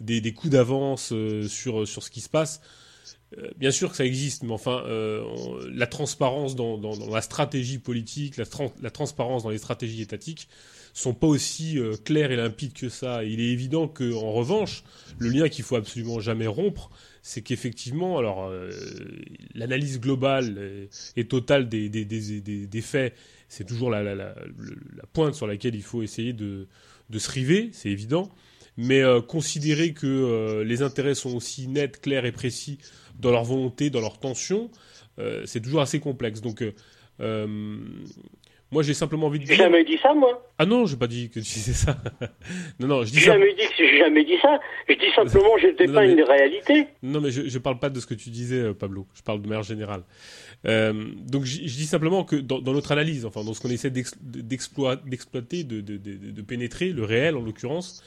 des, 0.00 0.20
des 0.20 0.32
coups 0.32 0.52
d'avance 0.52 1.12
sur 1.48 1.86
sur 1.86 2.02
ce 2.02 2.10
qui 2.10 2.20
se 2.20 2.28
passe. 2.28 2.60
Bien 3.56 3.70
sûr 3.70 3.90
que 3.90 3.96
ça 3.96 4.04
existe, 4.04 4.42
mais 4.42 4.52
enfin, 4.52 4.82
euh, 4.86 5.24
la 5.72 5.86
transparence 5.86 6.54
dans, 6.54 6.76
dans, 6.76 6.96
dans 6.96 7.14
la 7.14 7.22
stratégie 7.22 7.78
politique, 7.78 8.36
la, 8.36 8.44
la 8.82 8.90
transparence 8.90 9.42
dans 9.42 9.48
les 9.48 9.58
stratégies 9.58 10.02
étatiques 10.02 10.48
sont 10.92 11.14
pas 11.14 11.26
aussi 11.26 11.78
euh, 11.78 11.94
claires 12.04 12.30
et 12.30 12.36
limpides 12.36 12.72
que 12.72 12.88
ça. 12.88 13.24
Il 13.24 13.40
est 13.40 13.50
évident 13.50 13.88
que, 13.88 14.12
en 14.14 14.32
revanche, 14.32 14.84
le 15.18 15.28
lien 15.28 15.48
qu'il 15.48 15.64
faut 15.64 15.76
absolument 15.76 16.20
jamais 16.20 16.46
rompre, 16.46 16.90
c'est 17.22 17.42
qu'effectivement, 17.42 18.18
alors 18.18 18.46
euh, 18.46 18.70
l'analyse 19.54 20.00
globale 20.00 20.88
et, 21.16 21.20
et 21.20 21.24
totale 21.26 21.68
des, 21.68 21.88
des, 21.88 22.04
des, 22.04 22.66
des, 22.66 22.80
faits, 22.80 23.14
c'est 23.48 23.64
toujours 23.64 23.90
la, 23.90 24.02
la, 24.02 24.14
la, 24.14 24.34
pointe 25.12 25.34
sur 25.34 25.46
laquelle 25.46 25.74
il 25.74 25.82
faut 25.82 26.02
essayer 26.02 26.32
de, 26.32 26.66
de 27.10 27.18
se 27.18 27.30
river, 27.30 27.70
c'est 27.72 27.90
évident. 27.90 28.30
mais 28.76 29.02
euh, 29.02 29.20
considérer 29.20 29.92
que 29.92 30.06
euh, 30.06 30.64
les 30.64 30.82
intérêts 30.82 31.14
sont 31.14 31.34
aussi 31.34 31.68
nets, 31.68 32.00
clairs 32.00 32.24
et 32.24 32.32
précis 32.32 32.78
dans 33.20 33.30
leur 33.30 33.44
volonté, 33.44 33.90
dans 33.90 34.00
leur 34.00 34.18
tension, 34.18 34.70
euh, 35.18 35.42
c'est 35.46 35.60
toujours 35.60 35.82
assez 35.82 36.00
complexe. 36.00 36.40
Donc, 36.40 36.62
euh, 36.62 36.72
euh, 37.20 37.78
moi, 38.72 38.82
j'ai 38.82 38.94
simplement 38.94 39.26
envie 39.26 39.38
de 39.38 39.44
J'ai 39.46 39.54
dire. 39.54 39.64
jamais 39.66 39.84
dit 39.84 39.98
ça, 40.02 40.14
moi. 40.14 40.44
Ah 40.58 40.66
non, 40.66 40.86
j'ai 40.86 40.96
pas 40.96 41.06
dit 41.06 41.28
que 41.28 41.34
tu 41.34 41.40
disais 41.54 41.72
ça. 41.74 41.96
non, 42.80 42.88
non, 42.88 43.04
je 43.04 43.10
dis 43.12 43.18
J'ai 43.18 43.26
ça. 43.26 43.32
jamais 43.34 43.52
dit, 43.54 43.62
j'ai 43.78 43.98
jamais 43.98 44.24
dit 44.24 44.36
ça. 44.42 44.58
Je 44.88 44.94
dis 44.94 45.10
simplement, 45.14 45.56
je 45.58 45.66
n'étais 45.68 45.86
Non, 45.86 45.94
pas 45.94 46.06
une 46.06 46.22
réalité. 46.22 46.86
Non, 47.02 47.20
mais 47.20 47.30
je, 47.30 47.48
je 47.48 47.58
parle 47.58 47.78
pas 47.78 47.90
de 47.90 48.00
ce 48.00 48.06
que 48.06 48.14
tu 48.14 48.30
disais, 48.30 48.60
euh, 48.60 48.74
Pablo. 48.74 49.06
Je 49.14 49.22
parle 49.22 49.42
de 49.42 49.48
manière 49.48 49.62
générale. 49.62 50.02
Euh, 50.66 50.92
donc, 51.26 51.44
je, 51.44 51.56
je 51.58 51.76
dis 51.76 51.86
simplement 51.86 52.24
que 52.24 52.36
dans, 52.36 52.60
dans 52.60 52.72
notre 52.72 52.92
analyse, 52.92 53.24
enfin, 53.26 53.44
dans 53.44 53.54
ce 53.54 53.60
qu'on 53.60 53.70
essaie 53.70 53.90
d'ex- 53.90 54.14
d'exploit- 54.22 54.96
d'exploiter, 55.06 55.64
de, 55.64 55.80
de, 55.80 55.96
de, 55.96 56.30
de 56.30 56.42
pénétrer, 56.42 56.90
le 56.92 57.04
réel 57.04 57.36
en 57.36 57.42
l'occurrence, 57.42 58.02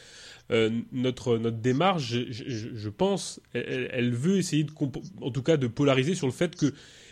euh, 0.51 0.69
notre, 0.92 1.38
notre 1.38 1.58
démarche, 1.58 2.03
je, 2.30 2.90
pense, 2.90 3.40
elle, 3.53 3.90
elle 3.92 4.14
veut 4.14 4.38
essayer, 4.38 4.64
de, 4.64 4.72
en 5.22 5.31
tout 5.31 5.42
cas, 5.44 5.58
de 5.58 5.67
polariser 5.67 6.15
sur 6.15 6.28
le 6.28 6.33
fait 6.33 6.56
que, 6.56 6.67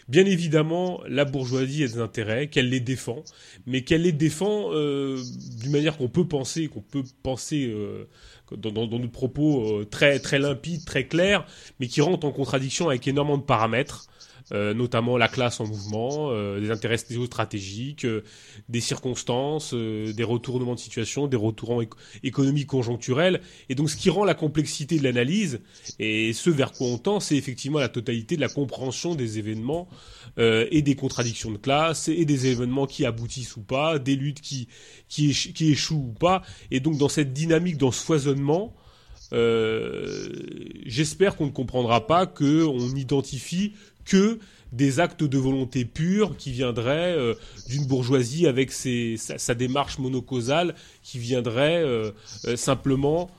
bien 0.08 0.26
évidemment, 0.26 1.02
la 1.08 1.26
bourgeoisie 1.26 1.84
a 1.84 1.88
des 1.88 2.00
intérêts, 2.00 2.48
qu'elle 2.48 2.70
les 2.70 2.80
défend, 2.80 3.24
mais 3.66 3.84
qu'elle 3.84 4.04
les 4.04 4.12
défend 4.12 4.72
euh, 4.72 5.22
d'une 5.62 5.72
manière 5.72 5.98
qu'on 5.98 6.10
peut 6.10 6.28
penser, 6.28 6.68
qu'on 6.68 6.82
peut 6.82 7.04
penser 7.24 7.68
euh, 7.68 8.08
dans, 8.56 8.72
dans, 8.72 8.88
notre 8.88 9.12
propos 9.12 9.80
euh, 9.80 9.86
très, 9.86 10.20
très 10.20 10.40
limpide, 10.40 10.86
très 10.86 11.08
clair, 11.08 11.46
mais 11.80 11.88
qui 11.88 12.02
rentre 12.02 12.26
en 12.26 12.32
contradiction 12.32 12.90
avec 12.90 13.08
énormément 13.08 13.38
de 13.38 13.44
paramètres. 13.44 14.08
Euh, 14.52 14.74
notamment 14.74 15.18
la 15.18 15.28
classe 15.28 15.60
en 15.60 15.68
mouvement, 15.68 16.30
euh, 16.32 16.60
des 16.60 16.72
intérêts 16.72 16.98
géostratégiques, 17.10 18.06
euh, 18.06 18.24
des 18.70 18.82
circonstances, 18.82 19.74
des 19.74 20.24
retournements 20.24 20.76
de 20.76 20.80
situation, 20.80 21.28
des 21.28 21.38
retournements 21.38 21.82
éco- 21.82 21.98
économiques 22.24 22.68
conjoncturels. 22.68 23.42
Et 23.70 23.76
donc 23.76 23.90
ce 23.90 23.96
qui 23.96 24.10
rend 24.10 24.26
la 24.26 24.36
complexité 24.36 24.98
de 24.98 25.04
l'analyse, 25.04 25.62
et 26.00 26.34
ce 26.34 26.50
vers 26.50 26.72
quoi 26.72 26.88
on 26.88 26.98
tend, 26.98 27.20
c'est 27.20 27.38
effectivement 27.38 27.80
la 27.80 27.90
totalité 27.90 28.36
de 28.36 28.42
la 28.42 28.50
compréhension 28.50 29.16
des 29.16 29.40
événements 29.40 29.88
et 30.38 30.82
des 30.82 30.96
contradictions 30.96 31.52
de 31.52 31.58
classe, 31.58 32.08
et 32.08 32.26
des 32.26 32.48
événements 32.48 32.88
qui 32.88 33.06
aboutissent 33.06 33.56
ou 33.56 33.62
pas, 33.62 34.00
des 34.00 34.16
luttes 34.16 34.42
qui, 34.42 34.68
qui, 35.08 35.32
qui 35.32 35.72
échouent 35.72 36.08
ou 36.10 36.14
pas. 36.14 36.42
Et 36.72 36.80
donc 36.80 36.98
dans 36.98 37.10
cette 37.10 37.34
dynamique, 37.34 37.78
dans 37.78 37.92
ce 37.92 38.04
foisonnement, 38.04 38.74
euh, 39.32 40.30
j'espère 40.86 41.36
qu'on 41.36 41.46
ne 41.48 41.52
comprendra 41.52 42.08
pas 42.08 42.26
que 42.26 42.66
on 42.66 42.96
identifie 42.96 43.74
que 44.06 44.40
des 44.74 45.00
actes 45.00 45.24
de 45.24 45.38
volonté 45.38 45.86
pure 45.86 46.36
qui 46.36 46.52
viendraient 46.52 47.16
euh, 47.16 47.36
d'une 47.70 47.86
bourgeoisie 47.86 48.48
avec 48.48 48.72
sa, 48.72 49.56
démarche 49.56 50.00
monocausale, 50.00 50.76
qui 51.04 51.20
viendrait 51.20 51.84
euh, 51.84 52.12
euh, 52.46 52.56
simplement 52.58 53.30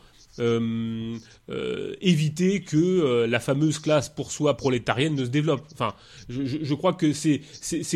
éviter 2.00 2.62
que 2.62 3.24
la 3.24 3.38
fameuse 3.38 3.78
classe 3.78 4.08
pour 4.08 4.32
soi 4.32 4.56
prolétarienne 4.56 5.14
ne 5.14 5.24
se 5.24 5.30
développe. 5.30 5.62
Enfin, 5.72 5.94
je, 6.28 6.74
crois 6.74 6.92
que 6.92 7.12
c'est 7.12 7.40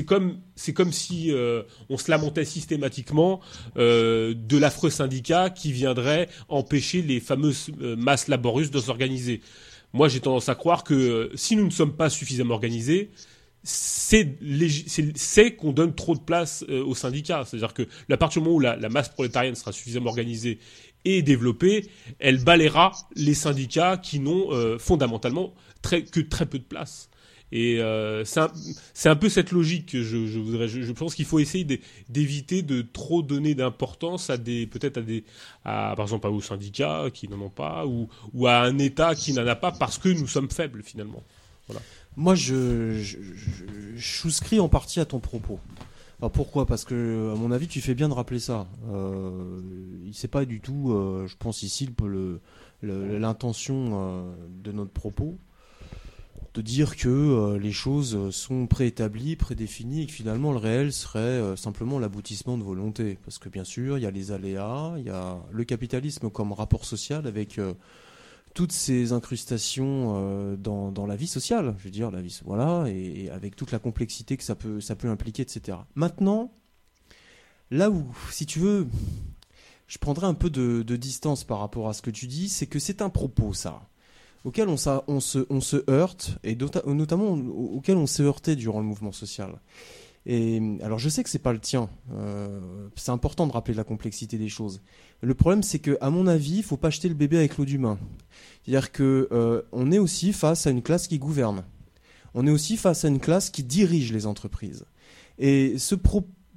comme 0.04 0.38
comme 0.72 0.92
si 0.92 1.32
on 1.88 1.98
se 1.98 2.08
lamentait 2.12 2.44
systématiquement 2.44 3.40
de 3.74 4.56
l'affreux 4.56 4.90
syndicat 4.90 5.50
qui 5.50 5.72
viendrait 5.72 6.28
empêcher 6.48 7.02
les 7.02 7.18
fameuses 7.18 7.72
masses 7.80 8.28
laborieuses 8.28 8.70
de 8.70 8.78
s'organiser. 8.78 9.40
Moi, 9.92 10.08
j'ai 10.08 10.20
tendance 10.20 10.48
à 10.48 10.54
croire 10.54 10.84
que 10.84 10.94
euh, 10.94 11.30
si 11.34 11.56
nous 11.56 11.64
ne 11.64 11.70
sommes 11.70 11.94
pas 11.94 12.10
suffisamment 12.10 12.54
organisés, 12.54 13.10
c'est 13.64 15.56
qu'on 15.56 15.72
donne 15.72 15.94
trop 15.94 16.14
de 16.14 16.20
place 16.20 16.64
euh, 16.68 16.84
aux 16.84 16.94
syndicats. 16.94 17.44
C'est-à-dire 17.44 17.74
que 17.74 17.86
à 18.10 18.16
partir 18.16 18.40
du 18.40 18.48
moment 18.48 18.56
où 18.56 18.60
la, 18.60 18.88
masse 18.88 19.08
prolétarienne 19.08 19.54
sera 19.54 19.72
suffisamment 19.72 20.08
organisée 20.08 20.58
et 21.04 21.22
développée, 21.22 21.88
elle 22.18 22.42
balayera 22.42 22.92
les 23.14 23.34
syndicats 23.34 23.96
qui 23.96 24.20
n'ont 24.20 24.52
euh, 24.52 24.78
fondamentalement 24.78 25.54
que 25.82 26.20
très 26.20 26.46
peu 26.46 26.58
de 26.58 26.64
place. 26.64 27.07
Et 27.50 27.80
euh, 27.80 28.24
c'est 28.24 28.40
un, 28.40 28.52
c'est 28.92 29.08
peu 29.16 29.28
cette 29.28 29.52
logique 29.52 29.92
que 29.92 30.02
je, 30.02 30.16
voudrais. 30.38 30.68
Je, 30.68 30.92
pense 30.92 31.14
qu'il 31.14 31.24
faut 31.24 31.38
essayer 31.38 31.64
d'é- 31.64 31.80
d'éviter 32.08 32.62
de 32.62 32.82
trop 32.82 33.22
donner 33.22 33.54
d'importance 33.54 34.28
à 34.30 34.36
des, 34.36 34.66
peut-être 34.66 34.98
à 34.98 35.02
des, 35.02 35.24
par 35.96 36.02
exemple, 36.02 36.26
aux 36.28 36.40
syndicats 36.42 37.06
qui 37.12 37.28
n'en 37.28 37.40
ont 37.40 37.50
pas, 37.50 37.86
ou, 37.86 38.08
à 38.46 38.60
un 38.60 38.78
État 38.78 39.14
qui 39.14 39.32
n'en 39.32 39.46
a 39.46 39.56
pas 39.56 39.72
parce 39.72 39.98
que 39.98 40.08
nous 40.08 40.26
sommes 40.26 40.50
faibles 40.50 40.82
finalement. 40.82 41.22
Voilà. 41.68 41.80
Moi, 42.16 42.34
je, 42.34 43.02
souscris 43.98 44.60
en 44.60 44.68
partie 44.68 45.00
à 45.00 45.04
ton 45.04 45.20
propos. 45.20 45.60
Pourquoi? 46.32 46.66
Parce 46.66 46.84
que, 46.84 47.32
à 47.32 47.38
mon 47.38 47.52
avis, 47.52 47.68
tu 47.68 47.80
fais 47.80 47.94
bien 47.94 48.08
de 48.08 48.14
rappeler 48.14 48.40
ça. 48.40 48.66
Euh, 48.90 49.60
sait 50.12 50.26
pas 50.26 50.44
du 50.44 50.60
tout, 50.60 50.90
euh, 50.92 51.26
je 51.28 51.36
pense 51.38 51.62
ici, 51.62 51.88
le- 52.04 52.40
le- 52.82 53.18
l'intention 53.18 53.90
euh, 53.92 54.32
de 54.64 54.72
notre 54.72 54.90
propos, 54.90 55.36
de 56.58 56.62
dire 56.62 56.96
que 56.96 57.08
euh, 57.08 57.56
les 57.56 57.70
choses 57.70 58.30
sont 58.30 58.66
préétablies, 58.66 59.36
prédéfinies, 59.36 60.02
et 60.02 60.06
que 60.06 60.12
finalement 60.12 60.50
le 60.50 60.58
réel 60.58 60.92
serait 60.92 61.20
euh, 61.20 61.54
simplement 61.54 62.00
l'aboutissement 62.00 62.58
de 62.58 62.64
volonté. 62.64 63.16
Parce 63.24 63.38
que 63.38 63.48
bien 63.48 63.62
sûr, 63.62 63.96
il 63.96 64.02
y 64.02 64.06
a 64.06 64.10
les 64.10 64.32
aléas, 64.32 64.94
il 64.98 65.04
y 65.04 65.10
a 65.10 65.38
le 65.52 65.64
capitalisme 65.64 66.30
comme 66.30 66.52
rapport 66.52 66.84
social 66.84 67.28
avec 67.28 67.60
euh, 67.60 67.74
toutes 68.54 68.72
ces 68.72 69.12
incrustations 69.12 70.16
euh, 70.16 70.56
dans, 70.56 70.90
dans 70.90 71.06
la 71.06 71.14
vie 71.14 71.28
sociale, 71.28 71.76
je 71.78 71.84
veux 71.84 71.92
dire, 71.92 72.10
la 72.10 72.20
vie, 72.20 72.40
voilà, 72.44 72.86
et, 72.88 73.26
et 73.26 73.30
avec 73.30 73.54
toute 73.54 73.70
la 73.70 73.78
complexité 73.78 74.36
que 74.36 74.42
ça 74.42 74.56
peut, 74.56 74.80
ça 74.80 74.96
peut 74.96 75.08
impliquer, 75.08 75.42
etc. 75.42 75.78
Maintenant, 75.94 76.52
là 77.70 77.88
où, 77.88 78.04
si 78.32 78.46
tu 78.46 78.58
veux, 78.58 78.88
je 79.86 79.98
prendrai 79.98 80.26
un 80.26 80.34
peu 80.34 80.50
de, 80.50 80.82
de 80.82 80.96
distance 80.96 81.44
par 81.44 81.60
rapport 81.60 81.88
à 81.88 81.92
ce 81.92 82.02
que 82.02 82.10
tu 82.10 82.26
dis, 82.26 82.48
c'est 82.48 82.66
que 82.66 82.80
c'est 82.80 83.00
un 83.00 83.10
propos, 83.10 83.54
ça, 83.54 83.87
auquel 84.44 84.68
on, 84.68 84.76
se, 84.76 85.90
heurte, 85.90 86.38
et 86.44 86.54
nota- 86.54 86.82
notamment 86.86 87.32
au- 87.32 87.76
auquel 87.76 87.96
on 87.96 88.06
s'est 88.06 88.22
heurté 88.22 88.56
durant 88.56 88.80
le 88.80 88.86
mouvement 88.86 89.12
social. 89.12 89.60
Et 90.26 90.60
alors 90.82 90.98
je 90.98 91.08
sais 91.08 91.22
que 91.22 91.30
c'est 91.30 91.38
pas 91.38 91.52
le 91.52 91.58
tien. 91.58 91.88
euh, 92.12 92.60
c'est 92.96 93.10
important 93.12 93.46
de 93.46 93.52
rappeler 93.52 93.74
la 93.74 93.84
complexité 93.84 94.36
des 94.36 94.48
choses. 94.48 94.82
Le 95.22 95.34
problème 95.34 95.62
c'est 95.62 95.78
que 95.78 95.96
à 96.00 96.10
mon 96.10 96.26
avis, 96.26 96.56
il 96.58 96.62
faut 96.62 96.76
pas 96.76 96.90
jeter 96.90 97.08
le 97.08 97.14
bébé 97.14 97.38
avec 97.38 97.56
l'eau 97.56 97.64
du 97.64 97.78
bain. 97.78 97.98
C'est-à-dire 98.62 98.92
que 98.92 99.28
euh, 99.32 99.62
on 99.72 99.90
est 99.90 99.98
aussi 99.98 100.32
face 100.32 100.66
à 100.66 100.70
une 100.70 100.82
classe 100.82 101.08
qui 101.08 101.18
gouverne. 101.18 101.64
On 102.34 102.46
est 102.46 102.50
aussi 102.50 102.76
face 102.76 103.04
à 103.04 103.08
une 103.08 103.20
classe 103.20 103.48
qui 103.48 103.64
dirige 103.64 104.12
les 104.12 104.26
entreprises. 104.26 104.84
Et 105.38 105.78
ce 105.78 105.94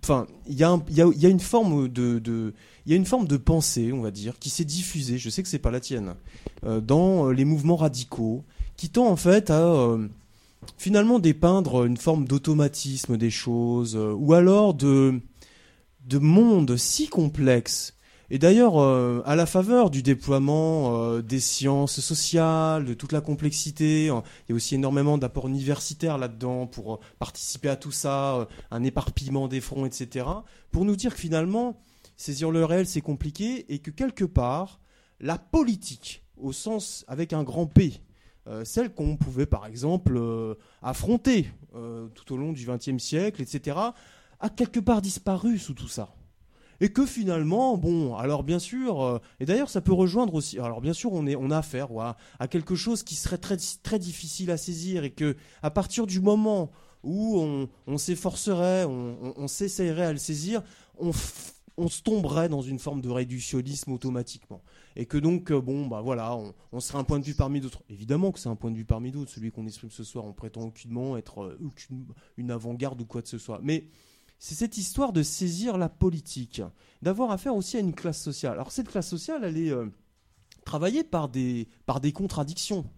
enfin, 0.03 0.27
il 0.47 0.55
y, 0.55 0.63
a 0.63 1.29
une 1.29 1.39
forme 1.39 1.87
de, 1.87 3.37
pensée, 3.37 3.91
on 3.93 4.01
va 4.01 4.11
dire, 4.11 4.39
qui 4.39 4.49
s'est 4.49 4.65
diffusée. 4.65 5.17
Je 5.17 5.29
sais 5.29 5.43
que 5.43 5.49
c'est 5.49 5.59
pas 5.59 5.71
la 5.71 5.79
tienne, 5.79 6.15
euh, 6.63 6.81
dans 6.81 7.27
euh, 7.27 7.33
les 7.33 7.45
mouvements 7.45 7.75
radicaux, 7.75 8.43
qui 8.77 8.89
tend 8.89 9.07
en 9.07 9.15
fait 9.15 9.49
à 9.49 9.61
euh, 9.61 10.07
finalement 10.77 11.19
dépeindre 11.19 11.85
une 11.85 11.97
forme 11.97 12.25
d'automatisme 12.25 13.17
des 13.17 13.29
choses, 13.29 13.95
ou 13.95 14.33
alors 14.33 14.73
de, 14.73 15.19
de 16.07 16.17
mondes 16.17 16.77
si 16.77 17.07
complexes. 17.07 17.93
Et 18.33 18.39
d'ailleurs, 18.39 18.81
euh, 18.81 19.21
à 19.25 19.35
la 19.35 19.45
faveur 19.45 19.89
du 19.89 20.01
déploiement 20.01 20.95
euh, 20.95 21.21
des 21.21 21.41
sciences 21.41 21.99
sociales, 21.99 22.85
de 22.85 22.93
toute 22.93 23.11
la 23.11 23.19
complexité, 23.19 24.07
hein, 24.07 24.23
il 24.47 24.51
y 24.51 24.53
a 24.53 24.55
aussi 24.55 24.75
énormément 24.75 25.17
d'apports 25.17 25.49
universitaires 25.49 26.17
là-dedans 26.17 26.65
pour 26.65 26.93
euh, 26.93 26.97
participer 27.19 27.67
à 27.67 27.75
tout 27.75 27.91
ça, 27.91 28.37
euh, 28.37 28.45
un 28.71 28.83
éparpillement 28.83 29.49
des 29.49 29.59
fronts, 29.59 29.85
etc. 29.85 30.25
Pour 30.71 30.85
nous 30.85 30.95
dire 30.95 31.13
que 31.13 31.19
finalement, 31.19 31.81
saisir 32.15 32.51
le 32.51 32.63
réel, 32.63 32.87
c'est 32.87 33.01
compliqué 33.01 33.65
et 33.67 33.79
que 33.79 33.91
quelque 33.91 34.25
part, 34.25 34.79
la 35.19 35.37
politique, 35.37 36.23
au 36.37 36.53
sens 36.53 37.03
avec 37.09 37.33
un 37.33 37.43
grand 37.43 37.67
P, 37.67 38.01
euh, 38.47 38.65
celle 38.65 38.93
qu'on 38.93 39.17
pouvait 39.17 39.45
par 39.45 39.67
exemple 39.67 40.17
euh, 40.17 40.55
affronter 40.81 41.47
euh, 41.75 42.07
tout 42.15 42.33
au 42.33 42.37
long 42.37 42.53
du 42.53 42.65
XXe 42.65 42.97
siècle, 42.97 43.41
etc., 43.41 43.77
a 44.39 44.49
quelque 44.49 44.79
part 44.79 45.01
disparu 45.01 45.59
sous 45.59 45.73
tout 45.73 45.87
ça. 45.87 46.15
Et 46.81 46.89
que 46.89 47.05
finalement, 47.05 47.77
bon, 47.77 48.15
alors 48.15 48.43
bien 48.43 48.59
sûr, 48.59 49.01
euh, 49.01 49.19
et 49.39 49.45
d'ailleurs 49.45 49.69
ça 49.69 49.81
peut 49.81 49.93
rejoindre 49.93 50.33
aussi, 50.33 50.59
alors 50.59 50.81
bien 50.81 50.93
sûr 50.93 51.13
on, 51.13 51.27
est, 51.27 51.35
on 51.35 51.51
a 51.51 51.59
affaire 51.59 51.89
à 52.39 52.47
quelque 52.47 52.75
chose 52.75 53.03
qui 53.03 53.13
serait 53.15 53.37
très, 53.37 53.55
très 53.83 53.99
difficile 53.99 54.49
à 54.49 54.57
saisir 54.57 55.03
et 55.03 55.11
que 55.11 55.37
à 55.61 55.69
partir 55.69 56.07
du 56.07 56.19
moment 56.19 56.71
où 57.03 57.39
on, 57.87 57.97
s'efforcerait, 57.97 58.85
on, 58.85 59.47
s'essayerait 59.47 60.05
à 60.05 60.11
le 60.11 60.17
saisir, 60.17 60.63
on, 60.99 61.11
on 61.77 61.87
se 61.87 62.01
tomberait 62.01 62.49
dans 62.49 62.61
une 62.61 62.79
forme 62.79 63.01
de 63.01 63.09
réductionnisme 63.09 63.91
automatiquement. 63.91 64.61
Et 64.95 65.05
que 65.05 65.17
donc, 65.17 65.51
euh, 65.51 65.61
bon, 65.61 65.87
bah 65.87 66.01
voilà, 66.01 66.35
on, 66.35 66.53
on 66.71 66.79
serait 66.79 66.99
un 66.99 67.03
point 67.03 67.19
de 67.19 67.25
vue 67.25 67.33
parmi 67.33 67.61
d'autres. 67.61 67.83
Évidemment 67.89 68.31
que 68.31 68.39
c'est 68.39 68.49
un 68.49 68.55
point 68.55 68.71
de 68.71 68.75
vue 68.75 68.85
parmi 68.85 69.11
d'autres, 69.11 69.31
celui 69.31 69.51
qu'on 69.51 69.65
exprime 69.65 69.89
ce 69.89 70.03
soir. 70.03 70.25
On 70.25 70.33
prétend 70.33 70.61
aucunement 70.61 71.17
être 71.17 71.43
euh, 71.43 71.57
aucune, 71.63 72.05
une 72.37 72.51
avant-garde 72.51 73.01
ou 73.01 73.05
quoi 73.05 73.21
que 73.21 73.29
ce 73.29 73.37
soit. 73.37 73.59
Mais 73.63 73.85
c'est 74.43 74.55
cette 74.55 74.79
histoire 74.79 75.13
de 75.13 75.21
saisir 75.21 75.77
la 75.77 75.87
politique, 75.87 76.63
d'avoir 77.03 77.29
affaire 77.29 77.55
aussi 77.55 77.77
à 77.77 77.79
une 77.79 77.93
classe 77.93 78.19
sociale. 78.19 78.53
Alors 78.53 78.71
cette 78.71 78.89
classe 78.89 79.07
sociale, 79.07 79.43
elle 79.43 79.55
est 79.55 79.69
euh, 79.69 79.85
travaillée 80.65 81.03
par 81.03 81.29
des, 81.29 81.67
par 81.85 82.01
des 82.01 82.11
contradictions 82.11 82.89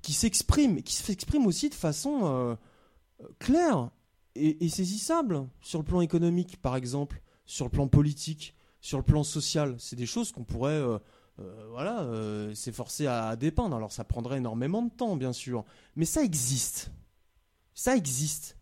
qui 0.00 0.14
s'expriment, 0.14 0.80
qui 0.82 0.94
s'expriment 0.94 1.46
aussi 1.46 1.68
de 1.68 1.74
façon 1.74 2.20
euh, 2.24 2.54
claire 3.38 3.90
et, 4.34 4.66
saisissable 4.70 5.46
sur 5.60 5.78
le 5.78 5.84
plan 5.84 6.00
économique, 6.00 6.56
par 6.62 6.74
exemple, 6.74 7.20
sur 7.44 7.66
le 7.66 7.70
plan 7.70 7.86
politique, 7.86 8.54
sur 8.80 8.96
le 8.96 9.04
plan 9.04 9.24
social. 9.24 9.76
C'est 9.78 9.96
des 9.96 10.06
choses 10.06 10.32
qu'on 10.32 10.44
pourrait 10.44 10.80
euh, 10.80 10.98
voilà, 11.68 12.00
euh, 12.00 12.54
à 13.06 13.36
dépeindre. 13.36 13.76
Alors 13.76 13.92
ça 13.92 14.04
prendrait 14.04 14.38
énormément 14.38 14.80
de 14.80 14.90
temps, 14.90 15.16
bien 15.16 15.34
sûr. 15.34 15.66
Mais 15.96 16.06
ça 16.06 16.22
existe. 16.22 16.92
Ça 17.74 17.94
existe. 17.94 18.57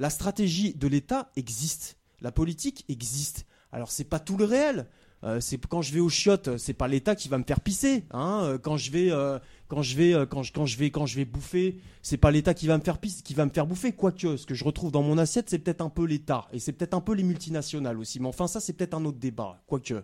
La 0.00 0.08
stratégie 0.08 0.72
de 0.72 0.88
l'État 0.88 1.30
existe. 1.36 1.98
La 2.22 2.32
politique 2.32 2.86
existe. 2.88 3.44
Alors 3.70 3.90
c'est 3.90 4.04
pas 4.04 4.18
tout 4.18 4.38
le 4.38 4.46
réel. 4.46 4.86
Euh, 5.24 5.40
c'est 5.40 5.62
quand 5.66 5.82
je 5.82 5.92
vais 5.92 6.00
aux 6.00 6.08
chiottes, 6.08 6.56
c'est 6.56 6.72
pas 6.72 6.88
l'État 6.88 7.14
qui 7.14 7.28
va 7.28 7.36
me 7.36 7.44
faire 7.44 7.60
pisser. 7.60 8.06
Hein. 8.10 8.40
Euh, 8.44 8.58
Quand 8.58 8.78
je 8.78 8.90
vais, 8.90 9.12
euh, 9.12 9.38
quand 9.68 9.82
je 9.82 9.94
vais, 9.94 10.14
euh, 10.14 10.24
quand 10.24 10.42
je, 10.42 10.54
quand 10.54 10.64
je 10.64 10.78
vais, 10.78 10.90
quand 10.90 11.04
je 11.04 11.16
vais 11.16 11.26
bouffer, 11.26 11.76
c'est 12.00 12.16
pas 12.16 12.30
l'État 12.30 12.54
qui 12.54 12.66
va 12.66 12.78
me 12.78 12.82
faire 12.82 12.96
pisser, 12.96 13.22
qui 13.22 13.34
va 13.34 13.44
me 13.44 13.50
faire 13.50 13.66
bouffer. 13.66 13.92
Quoique, 13.92 14.38
ce 14.38 14.46
que 14.46 14.54
je 14.54 14.64
retrouve 14.64 14.90
dans 14.90 15.02
mon 15.02 15.18
assiette, 15.18 15.50
c'est 15.50 15.58
peut-être 15.58 15.82
un 15.82 15.90
peu 15.90 16.06
l'État 16.06 16.48
et 16.50 16.60
c'est 16.60 16.72
peut-être 16.72 16.94
un 16.94 17.02
peu 17.02 17.12
les 17.12 17.22
multinationales 17.22 17.98
aussi. 17.98 18.20
Mais 18.20 18.28
enfin, 18.28 18.46
ça, 18.46 18.58
c'est 18.58 18.72
peut-être 18.72 18.94
un 18.94 19.04
autre 19.04 19.18
débat. 19.18 19.60
Quoique. 19.66 20.02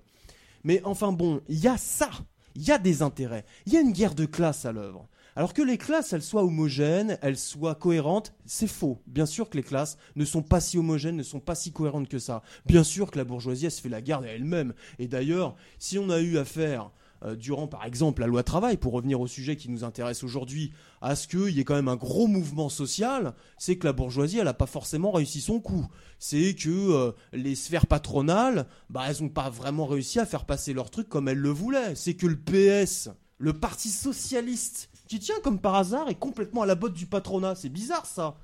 Mais 0.63 0.83
enfin 0.85 1.11
bon, 1.13 1.41
il 1.49 1.59
y 1.59 1.69
a 1.69 1.79
ça. 1.79 2.11
Il 2.55 2.63
y 2.63 2.71
a 2.71 2.77
des 2.77 3.01
intérêts. 3.01 3.47
Il 3.65 3.73
y 3.73 3.79
a 3.79 3.81
une 3.81 3.93
guerre 3.93 4.15
de 4.15 4.27
classe 4.27 4.67
à 4.67 4.73
l'œuvre. 4.73 5.09
Alors 5.37 5.53
que 5.53 5.61
les 5.61 5.77
classes, 5.77 6.15
elles 6.15 6.23
soient 6.23 6.45
homogènes, 6.45 7.19
elles 7.21 7.37
soient 7.37 7.75
cohérentes, 7.75 8.33
c'est 8.47 8.67
faux. 8.67 9.03
Bien 9.07 9.27
sûr 9.27 9.51
que 9.51 9.59
les 9.59 9.63
classes 9.63 9.99
ne 10.17 10.25
sont 10.25 10.43
pas 10.43 10.61
si 10.61 10.79
homogènes, 10.79 11.17
ne 11.17 11.23
sont 11.23 11.41
pas 11.41 11.55
si 11.55 11.73
cohérentes 11.73 12.09
que 12.09 12.19
ça. 12.19 12.43
Bien 12.65 12.83
sûr 12.83 13.11
que 13.11 13.19
la 13.19 13.25
bourgeoisie, 13.25 13.67
elle 13.67 13.71
se 13.71 13.83
fait 13.83 13.91
la 13.91 14.01
garde 14.01 14.25
à 14.25 14.29
elle-même. 14.29 14.73
Et 14.99 15.09
d'ailleurs, 15.09 15.55
si 15.79 15.99
on 15.99 16.09
a 16.09 16.21
eu 16.21 16.39
affaire, 16.39 16.91
euh, 17.23 17.37
durant 17.37 17.67
par 17.67 17.85
exemple 17.85 18.23
la 18.23 18.29
loi 18.29 18.43
travail, 18.45 18.79
pour 18.79 18.95
revenir 18.95 19.21
au 19.21 19.27
sujet 19.27 19.57
qui 19.57 19.69
nous 19.69 19.85
intéresse 19.85 20.25
aujourd'hui, 20.25 20.73
à 21.03 21.15
ce 21.15 21.29
qu'il 21.29 21.51
y 21.51 21.61
ait 21.61 21.65
quand 21.65 21.75
même 21.75 21.89
un 21.89 21.97
gros 21.97 22.29
mouvement 22.29 22.71
social, 22.71 23.35
c'est 23.59 23.77
que 23.77 23.87
la 23.87 23.93
bourgeoisie, 23.93 24.39
elle 24.39 24.45
n'a 24.45 24.55
pas 24.55 24.65
forcément 24.65 25.11
réussi 25.11 25.43
son 25.43 25.61
coup. 25.61 25.87
C'est 26.19 26.55
que 26.55 26.71
euh, 26.71 27.13
les 27.35 27.57
sphères 27.57 27.87
patronales, 27.87 28.67
bah, 28.89 29.03
elles 29.07 29.23
n'ont 29.23 29.29
pas 29.29 29.51
vraiment 29.51 29.85
réussi 29.85 30.19
à 30.19 30.25
faire 30.25 30.47
passer 30.47 30.73
leur 30.73 30.89
truc 30.89 31.11
comme 31.11 31.29
elles 31.29 31.37
le 31.37 31.51
voulaient. 31.51 31.95
C'est 31.95 32.15
que 32.15 32.27
le 32.27 32.39
PS, 32.39 33.11
le 33.37 33.53
Parti 33.53 33.91
Socialiste, 33.91 34.89
qui 35.07 35.19
tient 35.19 35.41
comme 35.43 35.59
par 35.59 35.75
hasard, 35.75 36.09
est 36.09 36.15
complètement 36.15 36.63
à 36.63 36.67
la 36.67 36.75
botte 36.75 36.95
du 36.95 37.07
patronat. 37.07 37.55
C'est 37.55 37.69
bizarre 37.69 38.07
ça. 38.07 38.37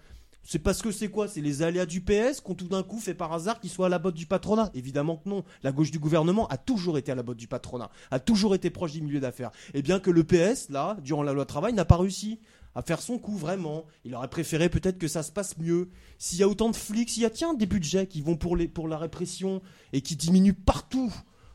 C'est 0.45 0.59
parce 0.59 0.83
que 0.83 0.91
c'est 0.91 1.09
quoi? 1.09 1.29
C'est 1.29 1.41
les 1.41 1.63
aléas 1.63 1.87
du 1.87 2.01
PS 2.01 2.41
qu'on 2.41 2.55
tout 2.55 2.67
d'un 2.67 2.83
coup 2.83 2.99
fait 2.99 3.15
par 3.15 3.33
hasard 3.33 3.61
qu'il 3.61 3.71
soit 3.71 3.87
à 3.87 3.89
la 3.89 4.01
botte 4.01 4.17
du 4.17 4.27
patronat? 4.27 4.71
Évidemment 4.75 5.17
que 5.17 5.29
non. 5.29 5.45
La 5.63 5.71
gauche 5.71 5.93
du 5.93 6.01
gouvernement 6.01 6.49
a 6.49 6.57
toujours 6.57 6.99
été 6.99 7.13
à 7.13 7.15
la 7.15 7.23
botte 7.23 7.37
du 7.37 7.47
patronat, 7.47 7.91
a 8.11 8.19
toujours 8.19 8.55
été 8.55 8.71
proche 8.71 8.93
du 8.93 9.03
milieu 9.03 9.21
d'affaires. 9.21 9.53
Et 9.73 9.83
bien 9.83 10.01
que 10.01 10.11
le 10.11 10.25
PS, 10.25 10.69
là, 10.69 10.97
durant 11.03 11.23
la 11.23 11.33
loi 11.33 11.47
travail, 11.47 11.73
n'a 11.75 11.85
pas 11.85 11.97
réussi 11.97 12.41
à 12.75 12.83
faire 12.83 13.01
son 13.01 13.19
coup 13.19 13.37
vraiment. 13.37 13.85
Il 14.05 14.15
aurait 14.15 14.29
préféré 14.29 14.69
peut-être 14.69 14.99
que 14.99 15.09
ça 15.09 15.23
se 15.23 15.31
passe 15.31 15.59
mieux. 15.59 15.91
S'il 16.19 16.39
y 16.39 16.43
a 16.43 16.49
autant 16.49 16.71
de 16.71 16.77
flics, 16.77 17.11
s'il 17.11 17.23
y 17.23 17.27
a 17.27 17.31
tiens 17.31 17.55
des 17.55 17.67
budgets 17.67 18.07
qui 18.07 18.21
vont 18.21 18.37
pour, 18.37 18.57
les, 18.57 18.67
pour 18.67 18.89
la 18.89 18.99
répression 18.99 19.63
et 19.93 20.01
qui 20.01 20.17
diminuent 20.17 20.55
partout 20.55 21.13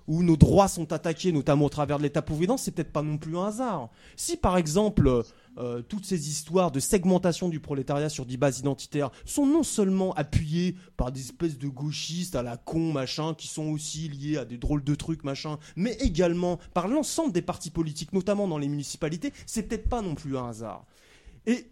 où 0.07 0.23
nos 0.23 0.38
droits 0.38 0.67
sont 0.69 0.93
attaqués, 0.93 1.31
notamment 1.31 1.65
au 1.65 1.69
travers 1.69 1.97
de 1.97 2.03
l'État-providence, 2.03 2.63
c'est 2.63 2.72
peut-être 2.72 2.93
pas 2.93 3.01
non 3.01 3.17
plus 3.17 3.38
un 3.38 3.45
hasard. 3.47 3.90
Si 4.15 4.38
par 4.38 4.57
exemple 4.57 5.23
euh, 5.57 5.81
toutes 5.81 6.06
ces 6.06 6.29
histoires 6.29 6.72
de 6.72 6.79
segmentation 6.79 7.49
du 7.49 7.59
prolétariat 7.59 8.09
sur 8.09 8.25
des 8.25 8.38
bases 8.38 8.59
identitaires 8.59 9.11
sont 9.25 9.45
non 9.45 9.63
seulement 9.63 10.13
appuyées 10.13 10.75
par 10.95 11.11
des 11.11 11.19
espèces 11.19 11.57
de 11.57 11.67
gauchistes 11.67 12.35
à 12.35 12.43
la 12.43 12.57
con 12.57 12.93
machin 12.93 13.33
qui 13.33 13.47
sont 13.47 13.67
aussi 13.69 14.07
liés 14.07 14.38
à 14.38 14.45
des 14.45 14.57
drôles 14.57 14.83
de 14.83 14.95
trucs 14.95 15.23
machin, 15.23 15.57
mais 15.75 15.93
également 15.99 16.57
par 16.73 16.88
l'ensemble 16.88 17.33
des 17.33 17.41
partis 17.41 17.72
politiques, 17.72 18.13
notamment 18.13 18.47
dans 18.47 18.57
les 18.59 18.69
municipalités, 18.69 19.33
c'est 19.45 19.63
peut-être 19.63 19.90
pas 19.90 20.01
non 20.01 20.15
plus 20.15 20.38
un 20.38 20.47
hasard. 20.47 20.85
Et 21.45 21.67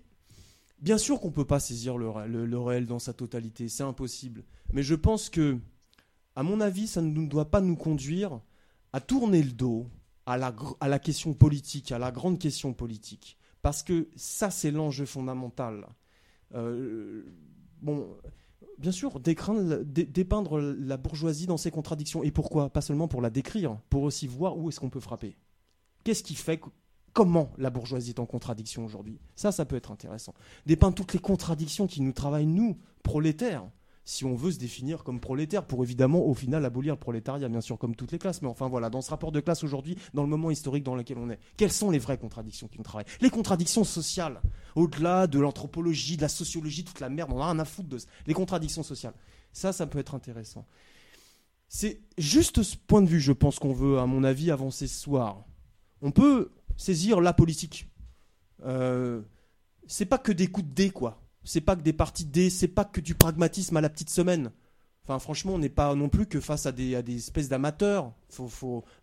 bien 0.81 0.97
sûr 0.97 1.21
qu'on 1.21 1.31
peut 1.31 1.45
pas 1.45 1.59
saisir 1.59 1.97
le, 1.97 2.09
ré- 2.09 2.27
le- 2.27 2.45
le 2.45 2.59
réel 2.59 2.85
dans 2.85 2.99
sa 2.99 3.13
totalité, 3.13 3.69
c'est 3.69 3.83
impossible. 3.83 4.43
Mais 4.73 4.83
je 4.83 4.95
pense 4.95 5.29
que 5.29 5.57
à 6.35 6.43
mon 6.43 6.59
avis, 6.61 6.87
ça 6.87 7.01
ne 7.01 7.27
doit 7.27 7.49
pas 7.49 7.61
nous 7.61 7.75
conduire 7.75 8.39
à 8.93 8.99
tourner 8.99 9.41
le 9.41 9.51
dos 9.51 9.87
à 10.25 10.37
la, 10.37 10.99
question 10.99 11.33
politique, 11.33 11.91
à 11.91 11.99
la 11.99 12.11
grande 12.11 12.39
question 12.39 12.73
politique. 12.73 13.37
Parce 13.61 13.83
que 13.83 14.09
ça, 14.15 14.49
c'est 14.49 14.71
l'enjeu 14.71 15.05
fondamental. 15.05 15.87
Euh, 16.53 17.23
bon, 17.81 18.07
bien 18.79 18.91
sûr, 18.91 19.19
décraindre- 19.19 19.83
dé- 19.83 20.05
dépeindre 20.05 20.59
la 20.59 20.97
bourgeoisie 20.97 21.45
dans 21.45 21.57
ses 21.57 21.71
contradictions. 21.71 22.23
Et 22.23 22.31
pourquoi? 22.31 22.69
Pas 22.69 22.81
seulement 22.81 23.07
pour 23.07 23.21
la 23.21 23.29
décrire, 23.29 23.77
pour 23.89 24.03
aussi 24.03 24.27
voir 24.27 24.57
où 24.57 24.69
est-ce 24.69 24.79
qu'on 24.79 24.89
peut 24.89 24.99
frapper. 24.99 25.37
Qu'est-ce 26.03 26.23
qui 26.23 26.35
fait 26.35 26.59
comment 27.13 27.51
la 27.57 27.69
bourgeoisie 27.69 28.11
est 28.11 28.19
en 28.19 28.25
contradiction 28.25 28.85
aujourd'hui? 28.85 29.19
Ça, 29.35 29.51
ça 29.51 29.65
peut 29.65 29.75
être 29.75 29.91
intéressant. 29.91 30.33
Dépeindre 30.65 30.95
toutes 30.95 31.13
les 31.13 31.19
contradictions 31.19 31.87
qui 31.87 32.01
nous 32.01 32.13
travaillent, 32.13 32.45
nous, 32.45 32.77
prolétaires 33.03 33.67
si 34.05 34.23
on 34.23 34.35
veut 34.35 34.51
se 34.51 34.59
définir 34.59 35.03
comme 35.03 35.19
prolétaire, 35.19 35.65
pour 35.65 35.83
évidemment 35.83 36.25
au 36.25 36.35
final 36.35 36.63
abolir 36.63 36.93
le 36.93 36.99
prolétariat, 36.99 37.49
bien 37.49 37.59
sûr, 37.61 37.77
comme 37.79 37.95
toutes 37.95 38.11
les 38.11 38.19
classes. 38.19 38.41
Mais 38.43 38.47
enfin 38.47 38.67
voilà, 38.67 38.91
dans 38.91 39.01
ce 39.01 39.09
rapport 39.09 39.31
de 39.31 39.39
classe 39.39 39.63
aujourd'hui, 39.63 39.97
dans 40.13 40.21
le 40.21 40.29
moment 40.29 40.51
historique 40.51 40.83
dans 40.83 40.95
lequel 40.95 41.17
on 41.17 41.29
est, 41.31 41.39
quelles 41.57 41.71
sont 41.71 41.89
les 41.89 41.97
vraies 41.97 42.19
contradictions 42.19 42.67
qui 42.67 42.77
nous 42.77 42.83
travaillent? 42.83 43.07
Les 43.19 43.31
contradictions 43.31 43.83
sociales, 43.83 44.41
au-delà 44.75 45.25
de 45.25 45.39
l'anthropologie, 45.39 46.17
de 46.17 46.21
la 46.21 46.29
sociologie, 46.29 46.83
toute 46.83 46.99
la 46.99 47.09
merde, 47.09 47.31
on 47.33 47.41
a 47.41 47.45
rien 47.45 47.59
à 47.59 47.65
foutre 47.65 47.89
de 47.89 47.97
ça. 47.97 48.07
Les 48.27 48.35
contradictions 48.35 48.83
sociales. 48.83 49.15
Ça, 49.51 49.73
ça 49.73 49.87
peut 49.87 49.99
être 49.99 50.13
intéressant. 50.13 50.67
C'est 51.67 52.01
juste 52.19 52.61
ce 52.61 52.77
point 52.77 53.01
de 53.01 53.07
vue, 53.07 53.19
je 53.19 53.31
pense, 53.31 53.57
qu'on 53.57 53.73
veut, 53.73 53.97
à 53.97 54.05
mon 54.05 54.23
avis, 54.23 54.51
avancer 54.51 54.87
ce 54.87 54.99
soir. 54.99 55.45
On 56.01 56.11
peut 56.11 56.51
saisir 56.77 57.21
la 57.21 57.33
politique. 57.33 57.89
Euh, 58.65 59.23
c'est 59.87 60.05
pas 60.05 60.19
que 60.19 60.31
des 60.31 60.47
coups 60.47 60.67
de 60.67 60.73
dés, 60.73 60.89
quoi. 60.91 61.24
C'est 61.45 61.61
pas 61.61 61.75
que 61.75 61.81
des 61.81 61.93
parties 61.93 62.25
dés, 62.25 62.49
c'est 62.49 62.67
pas 62.67 62.83
que 62.83 62.99
du 62.99 63.15
pragmatisme 63.15 63.77
à 63.77 63.81
la 63.81 63.89
petite 63.89 64.09
semaine. 64.09 64.51
Franchement, 65.19 65.53
on 65.53 65.59
n'est 65.59 65.69
pas 65.69 65.93
non 65.93 66.09
plus 66.09 66.25
que 66.25 66.39
face 66.39 66.65
à 66.65 66.71
des, 66.71 66.95
espèces 67.15 67.47
d'amateurs. 67.47 68.11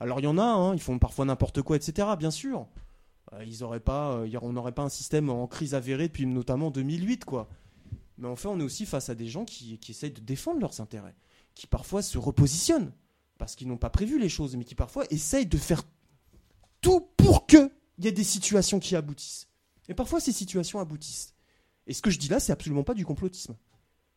Alors, 0.01 0.19
il 0.19 0.25
y 0.25 0.27
en 0.27 0.37
a, 0.37 0.43
hein, 0.43 0.75
ils 0.75 0.81
font 0.81 0.99
parfois 0.99 1.25
n'importe 1.25 1.63
quoi, 1.63 1.77
etc., 1.77 2.09
bien 2.19 2.33
sûr. 2.33 2.67
Euh, 3.33 3.45
ils 3.45 3.63
auraient 3.63 3.81
pas, 3.81 4.15
euh, 4.15 4.39
on 4.43 4.53
n'aurait 4.53 4.73
pas 4.73 4.83
un 4.83 4.89
système 4.89 5.31
en 5.31 5.47
crise 5.47 5.75
avérée 5.75 6.09
depuis 6.09 6.27
notamment 6.27 6.73
2008, 6.73 7.25
quoi. 7.25 7.49
Mais 8.19 8.27
enfin, 8.27 8.51
on 8.51 8.59
est 8.59 8.65
aussi 8.65 8.85
face 8.85 9.09
à 9.09 9.15
des 9.15 9.29
gens 9.29 9.45
qui, 9.45 9.79
qui 9.79 9.93
essayent 9.93 10.11
de 10.11 10.21
défendre 10.21 10.61
leurs 10.61 10.81
intérêts, 10.81 11.15
qui 11.55 11.69
parfois 11.69 12.03
se 12.03 12.19
repositionnent, 12.19 12.93
parce 13.39 13.55
qu'ils 13.55 13.69
n'ont 13.69 13.79
pas 13.79 13.91
prévu 13.91 14.19
les 14.19 14.29
choses, 14.29 14.57
mais 14.57 14.65
qui 14.65 14.75
parfois 14.75 15.05
essayent 15.11 15.47
de 15.47 15.57
faire 15.57 15.85
tout 16.81 17.09
pour 17.17 17.47
que 17.47 17.71
il 17.99 18.05
y 18.05 18.09
ait 18.09 18.13
des 18.13 18.25
situations 18.25 18.81
qui 18.81 18.97
aboutissent. 18.97 19.49
Et 19.89 19.95
parfois, 19.95 20.19
ces 20.19 20.33
situations 20.33 20.81
aboutissent. 20.81 21.32
Et 21.87 21.95
ce 21.95 22.03
que 22.03 22.11
je 22.11 22.19
dis 22.19 22.29
là, 22.29 22.41
c'est 22.41 22.53
absolument 22.53 22.85
pas 22.85 22.95
du 22.95 23.05
complotisme. 23.05 23.57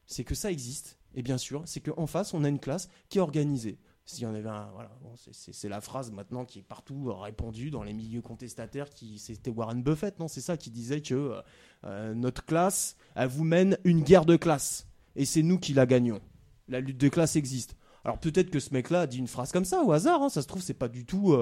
C'est 0.05 0.23
que 0.23 0.35
ça 0.35 0.51
existe. 0.51 0.99
Et 1.15 1.23
bien 1.23 1.37
sûr, 1.37 1.63
c'est 1.65 1.79
qu'en 1.81 2.05
face, 2.07 2.33
on 2.33 2.43
a 2.43 2.49
une 2.49 2.59
classe 2.59 2.89
qui 3.09 3.17
est 3.17 3.21
organisée. 3.21 3.79
S'il 4.07 4.23
y 4.23 4.27
en 4.27 4.35
avait 4.35 4.49
un, 4.49 4.69
voilà, 4.73 4.91
c'est- 5.31 5.67
la 5.67 5.81
phrase 5.81 6.11
maintenant 6.11 6.45
qui 6.45 6.59
est 6.59 6.63
partout 6.63 7.09
euh, 7.09 7.13
répandue 7.13 7.71
dans 7.71 7.81
les 7.81 7.93
milieux 7.93 8.21
contestataires. 8.21 8.91
Qui, 8.91 9.17
c'était 9.17 9.49
Warren 9.49 9.81
Buffett, 9.81 10.19
non 10.19 10.27
C'est 10.27 10.41
ça 10.41 10.57
qui 10.57 10.69
disait 10.69 11.01
que 11.01 11.15
euh, 11.15 11.41
euh, 11.85 12.13
notre 12.13 12.45
classe, 12.45 12.97
elle 13.15 13.29
vous 13.29 13.43
mène 13.45 13.79
une 13.83 14.03
guerre 14.03 14.25
de 14.25 14.35
classe, 14.35 14.87
et 15.15 15.25
c'est 15.25 15.41
nous 15.41 15.57
qui 15.57 15.73
la 15.73 15.87
gagnons. 15.87 16.21
La 16.67 16.81
lutte 16.81 16.99
de 16.99 17.09
classe 17.09 17.35
existe. 17.35 17.75
Alors 18.03 18.19
peut-être 18.19 18.51
que 18.51 18.59
ce 18.59 18.71
mec-là 18.73 19.01
a 19.01 19.07
dit 19.07 19.17
une 19.17 19.27
phrase 19.27 19.51
comme 19.51 19.65
ça 19.65 19.81
au 19.81 19.91
hasard. 19.91 20.21
hein, 20.21 20.29
ça 20.29 20.43
se 20.43 20.47
trouve, 20.47 20.61
c'est 20.61 20.75
pas 20.75 20.87
du 20.87 21.05
tout 21.05 21.35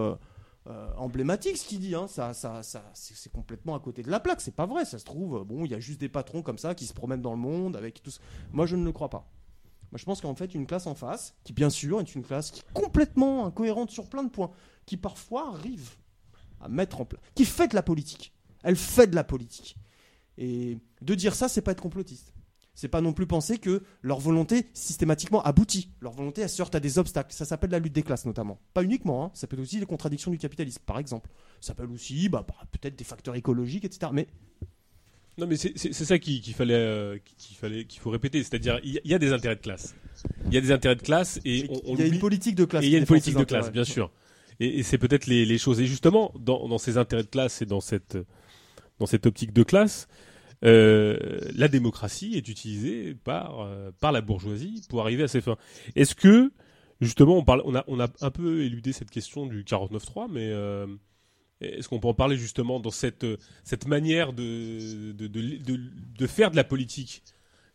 euh, 0.67 0.93
emblématique 0.97 1.57
ce 1.57 1.67
qu'il 1.67 1.79
dit. 1.79 1.95
hein, 1.95 2.07
ça, 2.07 2.33
ça, 2.33 2.63
ça, 2.63 2.83
c'est 2.93 3.31
complètement 3.31 3.75
à 3.75 3.79
côté 3.79 4.03
de 4.03 4.09
la 4.09 4.19
plaque. 4.19 4.41
C'est 4.41 4.55
pas 4.55 4.65
vrai. 4.65 4.85
Ça 4.85 4.99
se 4.99 5.05
trouve, 5.05 5.43
bon, 5.43 5.65
il 5.65 5.71
y 5.71 5.75
a 5.75 5.79
juste 5.79 5.99
des 5.99 6.09
patrons 6.09 6.41
comme 6.41 6.57
ça 6.57 6.75
qui 6.75 6.85
se 6.85 6.93
promènent 6.93 7.21
dans 7.21 7.33
le 7.33 7.39
monde 7.39 7.75
avec 7.75 8.01
tout. 8.01 8.11
Moi, 8.51 8.65
je 8.65 8.75
ne 8.75 8.83
le 8.85 8.91
crois 8.91 9.09
pas. 9.09 9.29
Moi, 9.91 9.99
je 9.99 10.05
pense 10.05 10.21
qu'en 10.21 10.33
fait, 10.33 10.55
une 10.55 10.65
classe 10.65 10.87
en 10.87 10.95
face, 10.95 11.35
qui 11.43 11.53
bien 11.53 11.69
sûr 11.69 11.99
est 11.99 12.15
une 12.15 12.23
classe 12.23 12.49
qui 12.49 12.63
complètement 12.73 13.45
incohérente 13.45 13.91
sur 13.91 14.09
plein 14.09 14.23
de 14.23 14.29
points, 14.29 14.51
qui 14.85 14.97
parfois 14.97 15.49
arrive 15.53 15.91
à 16.61 16.67
mettre 16.67 17.01
en 17.01 17.05
place, 17.05 17.21
qui 17.35 17.45
fait 17.45 17.67
de 17.67 17.75
la 17.75 17.83
politique. 17.83 18.33
Elle 18.63 18.75
fait 18.75 19.07
de 19.07 19.15
la 19.15 19.23
politique. 19.23 19.75
Et 20.37 20.79
de 21.01 21.13
dire 21.13 21.35
ça, 21.35 21.47
c'est 21.47 21.61
pas 21.61 21.73
être 21.73 21.81
complotiste. 21.81 22.33
C'est 22.75 22.87
pas 22.87 23.01
non 23.01 23.13
plus 23.13 23.27
penser 23.27 23.59
que 23.59 23.83
leur 24.01 24.19
volonté 24.19 24.65
systématiquement 24.73 25.43
aboutit. 25.43 25.91
Leur 26.01 26.13
volonté, 26.13 26.41
elle 26.41 26.49
se 26.49 26.61
heurte 26.61 26.73
à 26.73 26.79
des 26.79 26.97
obstacles. 26.97 27.31
Ça 27.33 27.45
s'appelle 27.45 27.69
la 27.69 27.79
lutte 27.79 27.93
des 27.93 28.01
classes, 28.03 28.25
notamment. 28.25 28.59
Pas 28.73 28.83
uniquement, 28.83 29.25
hein. 29.25 29.31
ça 29.35 29.45
peut 29.47 29.55
être 29.55 29.61
aussi 29.61 29.79
les 29.79 29.85
contradictions 29.85 30.31
du 30.31 30.39
capitalisme, 30.39 30.81
par 30.85 30.97
exemple. 30.97 31.29
Ça 31.61 31.67
s'appelle 31.67 31.91
aussi 31.91 32.29
bah, 32.29 32.43
bah, 32.47 32.55
peut-être 32.71 32.95
des 32.95 33.03
facteurs 33.03 33.35
écologiques, 33.35 33.85
etc. 33.85 34.11
Mais 34.13 34.27
Non, 35.37 35.45
mais 35.47 35.55
c'est 35.55 35.77
ça 35.93 36.17
qu'il 36.19 36.41
fallait, 36.55 36.73
euh, 36.73 37.17
qu'il 37.37 37.55
fallait, 37.57 37.85
qu'il 37.85 37.99
faut 38.01 38.09
répéter. 38.09 38.39
C'est-à-dire, 38.43 38.79
il 38.83 38.93
y, 38.93 38.97
a- 38.97 39.01
il 39.03 39.11
y 39.11 39.13
a 39.13 39.19
des 39.19 39.33
intérêts 39.33 39.55
de 39.55 39.61
classe. 39.61 39.93
Il 40.47 40.53
y 40.53 40.57
a 40.57 40.61
des 40.61 40.71
intérêts 40.71 40.95
de 40.95 41.01
classe 41.03 41.39
et 41.45 41.67
on, 41.69 41.91
on 41.91 41.95
il 41.95 41.99
y 41.99 42.03
a 42.03 42.07
une 42.07 42.19
politique 42.19 42.55
de 42.55 42.65
classe 42.65 42.83
il 42.83 42.89
y 42.91 42.95
a 42.95 42.99
une 42.99 43.05
politique 43.05 43.35
de 43.37 43.43
classe, 43.43 43.71
bien 43.71 43.83
sûr. 43.83 44.11
Et, 44.59 44.79
et 44.79 44.83
c'est 44.83 44.97
peut-être 44.99 45.27
les, 45.27 45.45
les 45.45 45.57
choses. 45.59 45.79
Et 45.79 45.85
justement, 45.85 46.31
dans, 46.39 46.67
dans 46.67 46.77
ces 46.79 46.97
intérêts 46.97 47.23
de 47.23 47.27
classe 47.29 47.61
et 47.61 47.65
dans 47.65 47.81
cette, 47.81 48.17
dans 48.99 49.05
cette 49.07 49.25
optique 49.27 49.53
de 49.53 49.63
classe, 49.63 50.07
euh, 50.63 51.39
la 51.55 51.67
démocratie 51.67 52.35
est 52.35 52.47
utilisée 52.47 53.15
par, 53.15 53.61
euh, 53.61 53.91
par 53.99 54.11
la 54.11 54.21
bourgeoisie 54.21 54.85
pour 54.89 55.01
arriver 55.01 55.23
à 55.23 55.27
ses 55.27 55.41
fins. 55.41 55.57
Est-ce 55.95 56.15
que, 56.15 56.51
justement, 57.01 57.37
on, 57.37 57.43
parle, 57.43 57.61
on, 57.65 57.75
a, 57.75 57.83
on 57.87 57.99
a 57.99 58.07
un 58.21 58.31
peu 58.31 58.63
éludé 58.63 58.93
cette 58.93 59.09
question 59.11 59.45
du 59.45 59.63
49.3, 59.63 60.27
mais 60.31 60.49
euh, 60.51 60.87
est-ce 61.61 61.89
qu'on 61.89 61.99
peut 61.99 62.07
en 62.07 62.13
parler 62.13 62.37
justement 62.37 62.79
dans 62.79 62.91
cette, 62.91 63.25
cette 63.63 63.87
manière 63.87 64.33
de, 64.33 65.11
de, 65.13 65.27
de, 65.27 65.57
de, 65.57 65.79
de 66.17 66.27
faire 66.27 66.51
de 66.51 66.55
la 66.55 66.63
politique? 66.63 67.23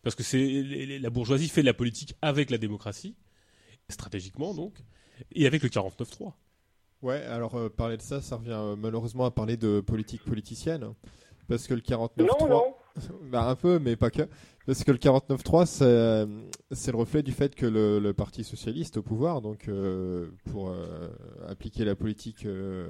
Parce 0.03 0.15
que 0.15 0.22
c'est 0.22 0.62
la 1.01 1.10
bourgeoisie 1.10 1.49
fait 1.49 1.62
de 1.62 1.67
la 1.67 1.74
politique 1.74 2.15
avec 2.22 2.51
la 2.51 2.58
démocratie, 2.58 3.17
stratégiquement 3.88 4.54
donc, 4.54 4.78
et 5.33 5.47
avec 5.47 5.62
le 5.62 5.69
49.3. 5.69 6.33
Ouais, 7.03 7.22
alors 7.24 7.54
euh, 7.54 7.69
parler 7.69 7.97
de 7.97 8.03
ça, 8.03 8.21
ça 8.21 8.37
revient 8.37 8.51
euh, 8.53 8.76
malheureusement 8.76 9.24
à 9.24 9.31
parler 9.31 9.56
de 9.56 9.81
politique 9.81 10.24
politicienne. 10.24 10.94
Parce 11.49 11.67
que 11.67 11.74
le 11.74 11.81
49.3. 11.81 12.26
Non, 12.40 12.49
non. 12.49 12.74
bah, 13.31 13.48
un 13.48 13.54
peu, 13.54 13.78
mais 13.78 13.97
pas 13.97 14.10
que. 14.10 14.22
Parce 14.68 14.84
que 14.84 14.92
le 14.92 14.98
49.3, 14.98 15.64
c'est, 15.64 16.90
le 16.92 16.97
reflet 16.98 17.22
du 17.22 17.32
fait 17.32 17.54
que 17.54 17.64
le, 17.64 17.98
le 18.00 18.12
Parti 18.12 18.44
Socialiste 18.44 18.98
au 18.98 19.02
pouvoir, 19.02 19.40
donc 19.40 19.66
euh, 19.66 20.26
pour 20.52 20.68
euh, 20.68 21.08
appliquer 21.48 21.86
la 21.86 21.94
politique. 21.94 22.44
euh, 22.44 22.86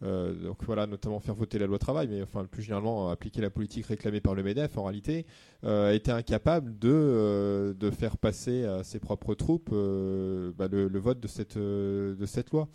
donc 0.00 0.62
voilà, 0.62 0.86
notamment 0.86 1.18
faire 1.18 1.34
voter 1.34 1.58
la 1.58 1.66
loi 1.66 1.80
travail, 1.80 2.06
mais 2.08 2.22
enfin 2.22 2.44
plus 2.44 2.62
généralement 2.62 3.10
appliquer 3.10 3.40
la 3.40 3.50
politique 3.50 3.86
réclamée 3.86 4.20
par 4.20 4.36
le 4.36 4.44
Medef, 4.44 4.78
en 4.78 4.84
réalité, 4.84 5.26
a 5.64 5.92
été 5.94 6.12
incapable 6.12 6.78
de 6.78 7.74
de 7.76 7.90
faire 7.90 8.16
passer 8.16 8.64
à 8.64 8.84
ses 8.84 9.00
propres 9.00 9.34
troupes 9.34 9.70
bah, 9.70 10.68
le, 10.70 10.86
le 10.86 10.98
vote 11.00 11.18
de 11.18 11.26
cette 11.26 11.58
de 11.58 12.26
cette 12.26 12.52
loi. 12.52 12.68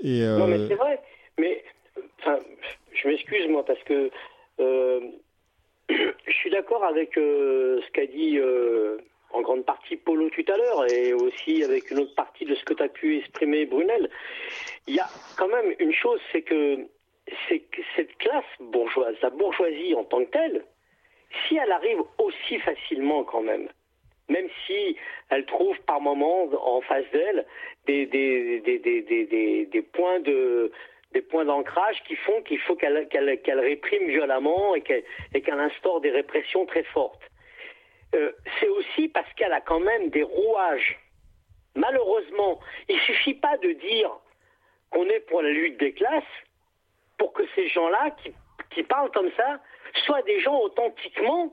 Et 0.00 0.20
Non, 0.26 0.46
mais 0.46 0.68
c'est 0.68 0.74
vrai. 0.74 1.00
Mais, 1.38 1.62
enfin, 2.18 2.38
je 2.92 3.08
m'excuse, 3.08 3.48
moi, 3.48 3.64
parce 3.64 3.82
que 3.84 4.10
je 6.26 6.32
suis 6.32 6.50
d'accord 6.50 6.84
avec 6.84 7.16
euh, 7.18 7.80
ce 7.86 7.90
qu'a 7.92 8.06
dit 8.06 8.38
euh, 8.38 8.98
en 9.32 9.40
grande 9.42 9.64
partie 9.64 9.96
Polo 9.96 10.30
tout 10.30 10.44
à 10.48 10.56
l'heure 10.56 10.90
et 10.92 11.12
aussi 11.12 11.62
avec 11.64 11.90
une 11.90 11.98
autre 12.00 12.14
partie 12.14 12.44
de 12.44 12.54
ce 12.54 12.64
que 12.64 12.74
tu 12.74 12.82
as 12.82 12.88
pu 12.88 13.18
exprimer, 13.18 13.66
Brunel. 13.66 14.10
Il 14.86 14.94
y 14.94 15.00
a 15.00 15.08
quand 15.36 15.48
même 15.48 15.74
une 15.78 15.92
chose, 15.92 16.20
c'est 16.32 16.42
que, 16.42 16.86
cette 17.96 18.16
classe 18.18 18.44
bourgeoise, 18.58 19.14
la 19.22 19.30
bourgeoisie 19.30 19.94
en 19.94 20.04
tant 20.04 20.24
que 20.24 20.30
telle, 20.30 20.64
si 21.46 21.56
elle 21.56 21.70
arrive 21.70 22.00
aussi 22.18 22.58
facilement 22.58 23.22
quand 23.22 23.42
même, 23.42 23.68
même 24.28 24.48
si 24.66 24.96
elle 25.28 25.46
trouve 25.46 25.78
par 25.86 26.00
moments 26.00 26.48
en 26.60 26.80
face 26.80 27.04
d'elle 27.12 27.46
des 27.86 29.82
points 29.92 30.20
de 30.20 30.72
des 31.12 31.22
points 31.22 31.44
d'ancrage 31.44 32.02
qui 32.04 32.16
font 32.16 32.42
qu'il 32.42 32.60
faut 32.60 32.76
qu'elle 32.76 33.08
qu'elle 33.08 33.60
réprime 33.60 34.06
violemment 34.06 34.74
et 34.74 34.82
qu'elle 34.82 35.04
qu'elle 35.42 35.58
instaure 35.58 36.00
des 36.00 36.10
répressions 36.10 36.66
très 36.66 36.84
fortes. 36.84 37.22
Euh, 38.14 38.32
c'est 38.58 38.68
aussi 38.68 39.08
parce 39.08 39.32
qu'elle 39.34 39.52
a 39.52 39.60
quand 39.60 39.80
même 39.80 40.10
des 40.10 40.22
rouages. 40.22 40.98
Malheureusement, 41.74 42.60
il 42.88 42.98
suffit 43.00 43.34
pas 43.34 43.56
de 43.58 43.72
dire 43.72 44.10
qu'on 44.90 45.06
est 45.06 45.20
pour 45.20 45.42
la 45.42 45.50
lutte 45.50 45.78
des 45.78 45.92
classes 45.92 46.24
pour 47.18 47.32
que 47.32 47.42
ces 47.54 47.68
gens-là 47.68 48.10
qui, 48.22 48.32
qui 48.70 48.82
parlent 48.82 49.10
comme 49.12 49.30
ça 49.36 49.60
soient 50.04 50.22
des 50.22 50.40
gens 50.40 50.58
authentiquement 50.58 51.52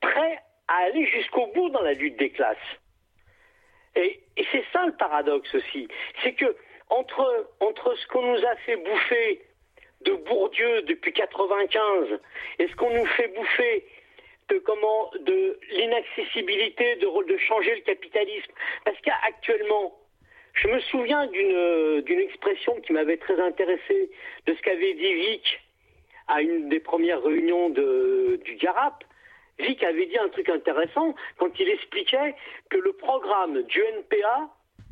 prêts 0.00 0.38
à 0.68 0.84
aller 0.84 1.04
jusqu'au 1.06 1.46
bout 1.48 1.68
dans 1.70 1.82
la 1.82 1.92
lutte 1.92 2.16
des 2.16 2.30
classes. 2.30 2.56
Et, 3.96 4.20
et 4.36 4.46
c'est 4.52 4.64
ça 4.72 4.86
le 4.86 4.92
paradoxe 4.92 5.54
aussi, 5.54 5.88
c'est 6.22 6.32
que 6.34 6.56
entre, 6.90 7.48
entre 7.60 7.94
ce 7.96 8.06
qu'on 8.08 8.22
nous 8.22 8.44
a 8.44 8.56
fait 8.56 8.76
bouffer 8.76 9.42
de 10.02 10.12
Bourdieu 10.12 10.82
depuis 10.82 11.12
95 11.12 12.20
et 12.58 12.68
ce 12.68 12.76
qu'on 12.76 12.90
nous 12.90 13.06
fait 13.06 13.28
bouffer 13.28 13.84
de 14.48 14.58
comment 14.58 15.10
de 15.20 15.58
l'inaccessibilité 15.70 16.96
de, 16.96 17.36
changer 17.38 17.76
le 17.76 17.82
capitalisme, 17.82 18.52
parce 18.84 18.98
qu'actuellement, 19.00 19.96
je 20.54 20.68
me 20.68 20.80
souviens 20.80 21.26
d'une 21.28 22.20
expression 22.20 22.74
qui 22.80 22.92
m'avait 22.92 23.16
très 23.16 23.40
intéressé 23.40 24.10
de 24.46 24.54
ce 24.54 24.60
qu'avait 24.62 24.94
dit 24.94 25.14
Vic 25.14 25.60
à 26.26 26.42
une 26.42 26.68
des 26.68 26.80
premières 26.80 27.22
réunions 27.22 27.70
du 27.70 28.56
GARAP. 28.56 29.04
Vic 29.60 29.82
avait 29.84 30.06
dit 30.06 30.18
un 30.18 30.28
truc 30.28 30.48
intéressant 30.48 31.14
quand 31.38 31.58
il 31.60 31.68
expliquait 31.68 32.34
que 32.70 32.78
le 32.78 32.92
programme 32.92 33.62
du 33.62 33.80
NPA 33.80 34.48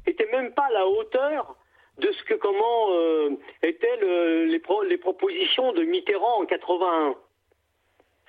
était 0.06 0.28
même 0.30 0.52
pas 0.52 0.66
à 0.66 0.70
la 0.70 0.86
hauteur 0.86 1.56
de 1.98 2.12
ce 2.12 2.22
que 2.24 2.34
comment 2.34 2.90
euh, 2.92 3.30
étaient 3.62 3.96
le- 3.98 4.44
les, 4.46 4.58
pro- 4.58 4.82
les 4.84 4.98
propositions 4.98 5.72
de 5.72 5.82
Mitterrand 5.84 6.42
en 6.42 6.46
81. 6.46 7.14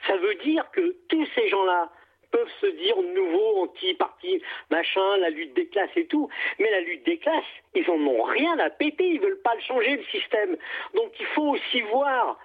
Ça 0.08 0.18
veut 0.18 0.36
dire 0.36 0.70
que 0.72 0.96
tous 1.10 1.26
ces 1.36 1.48
gens-là 1.50 1.92
peuvent 2.32 2.52
se 2.62 2.68
dire 2.68 2.96
nouveau, 3.02 3.64
anti-parti, 3.64 4.42
machin, 4.70 5.18
la 5.18 5.30
lutte 5.32 5.54
des 5.56 5.68
classes 5.68 5.90
et 5.96 6.06
tout, 6.06 6.30
mais 6.60 6.70
la 6.70 6.82
lutte 6.82 7.04
des 7.06 7.18
classes, 7.18 7.44
ils 7.74 7.90
en 7.90 8.00
ont 8.06 8.22
rien 8.24 8.58
à 8.60 8.70
péter, 8.70 9.08
ils 9.08 9.20
veulent 9.20 9.42
pas 9.42 9.56
le 9.56 9.62
changer 9.62 9.98
le 9.98 10.04
système. 10.06 10.56
Donc 10.94 11.12
il 11.20 11.26
faut 11.28 11.50
aussi 11.56 11.82
voir 11.82 12.38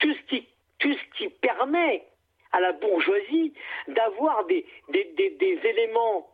tout 0.00 0.12
ce 0.12 0.20
qui, 0.28 0.46
tout 0.80 0.92
ce 0.92 1.16
qui 1.16 1.28
permet 1.28 2.04
à 2.52 2.60
la 2.60 2.72
bourgeoisie 2.72 3.52
d'avoir 3.88 4.44
des, 4.46 4.66
des, 4.88 5.04
des, 5.16 5.30
des 5.30 5.60
éléments 5.68 6.28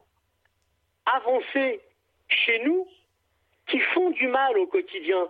avancés 1.06 1.80
chez 2.28 2.58
nous 2.60 2.86
qui 3.66 3.78
font 3.80 4.10
du 4.10 4.26
mal 4.28 4.58
au 4.58 4.66
quotidien, 4.66 5.28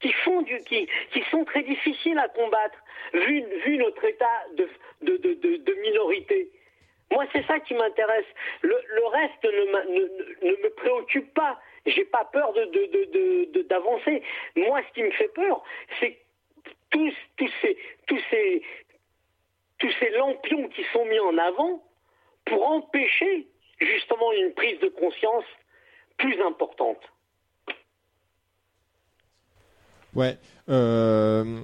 qui 0.00 0.12
font 0.12 0.42
du, 0.42 0.58
qui, 0.64 0.88
qui 1.12 1.22
sont 1.30 1.44
très 1.44 1.62
difficiles 1.62 2.18
à 2.18 2.28
combattre, 2.28 2.78
vu, 3.12 3.76
notre 3.78 4.04
état 4.04 4.44
de, 4.54 5.74
minorité. 5.82 6.50
Moi, 7.10 7.26
c'est 7.32 7.44
ça 7.46 7.58
qui 7.60 7.74
m'intéresse. 7.74 8.26
Le, 8.62 9.06
reste 9.06 9.44
ne, 9.44 10.62
me 10.62 10.68
préoccupe 10.74 11.32
pas. 11.34 11.60
J'ai 11.86 12.04
pas 12.04 12.24
peur 12.26 12.52
de- 12.52 13.62
d'avancer. 13.62 14.22
Moi, 14.56 14.80
ce 14.88 14.94
qui 14.94 15.02
me 15.02 15.10
fait 15.12 15.32
peur, 15.34 15.62
c'est 15.98 16.18
tous, 16.90 17.14
tous 17.36 17.50
ces, 17.62 17.76
tous 18.06 18.20
ces, 18.30 18.62
tous 19.78 19.90
ces 19.98 20.10
lampions 20.10 20.68
qui 20.68 20.84
sont 20.92 21.04
mis 21.06 21.18
en 21.18 21.36
avant 21.38 21.82
pour 22.44 22.66
empêcher 22.70 23.46
justement 23.80 24.32
une 24.32 24.52
prise 24.54 24.78
de 24.80 24.88
conscience 24.88 25.44
plus 26.18 26.40
importante. 26.42 27.00
Ouais. 30.14 30.38
Euh, 30.68 31.62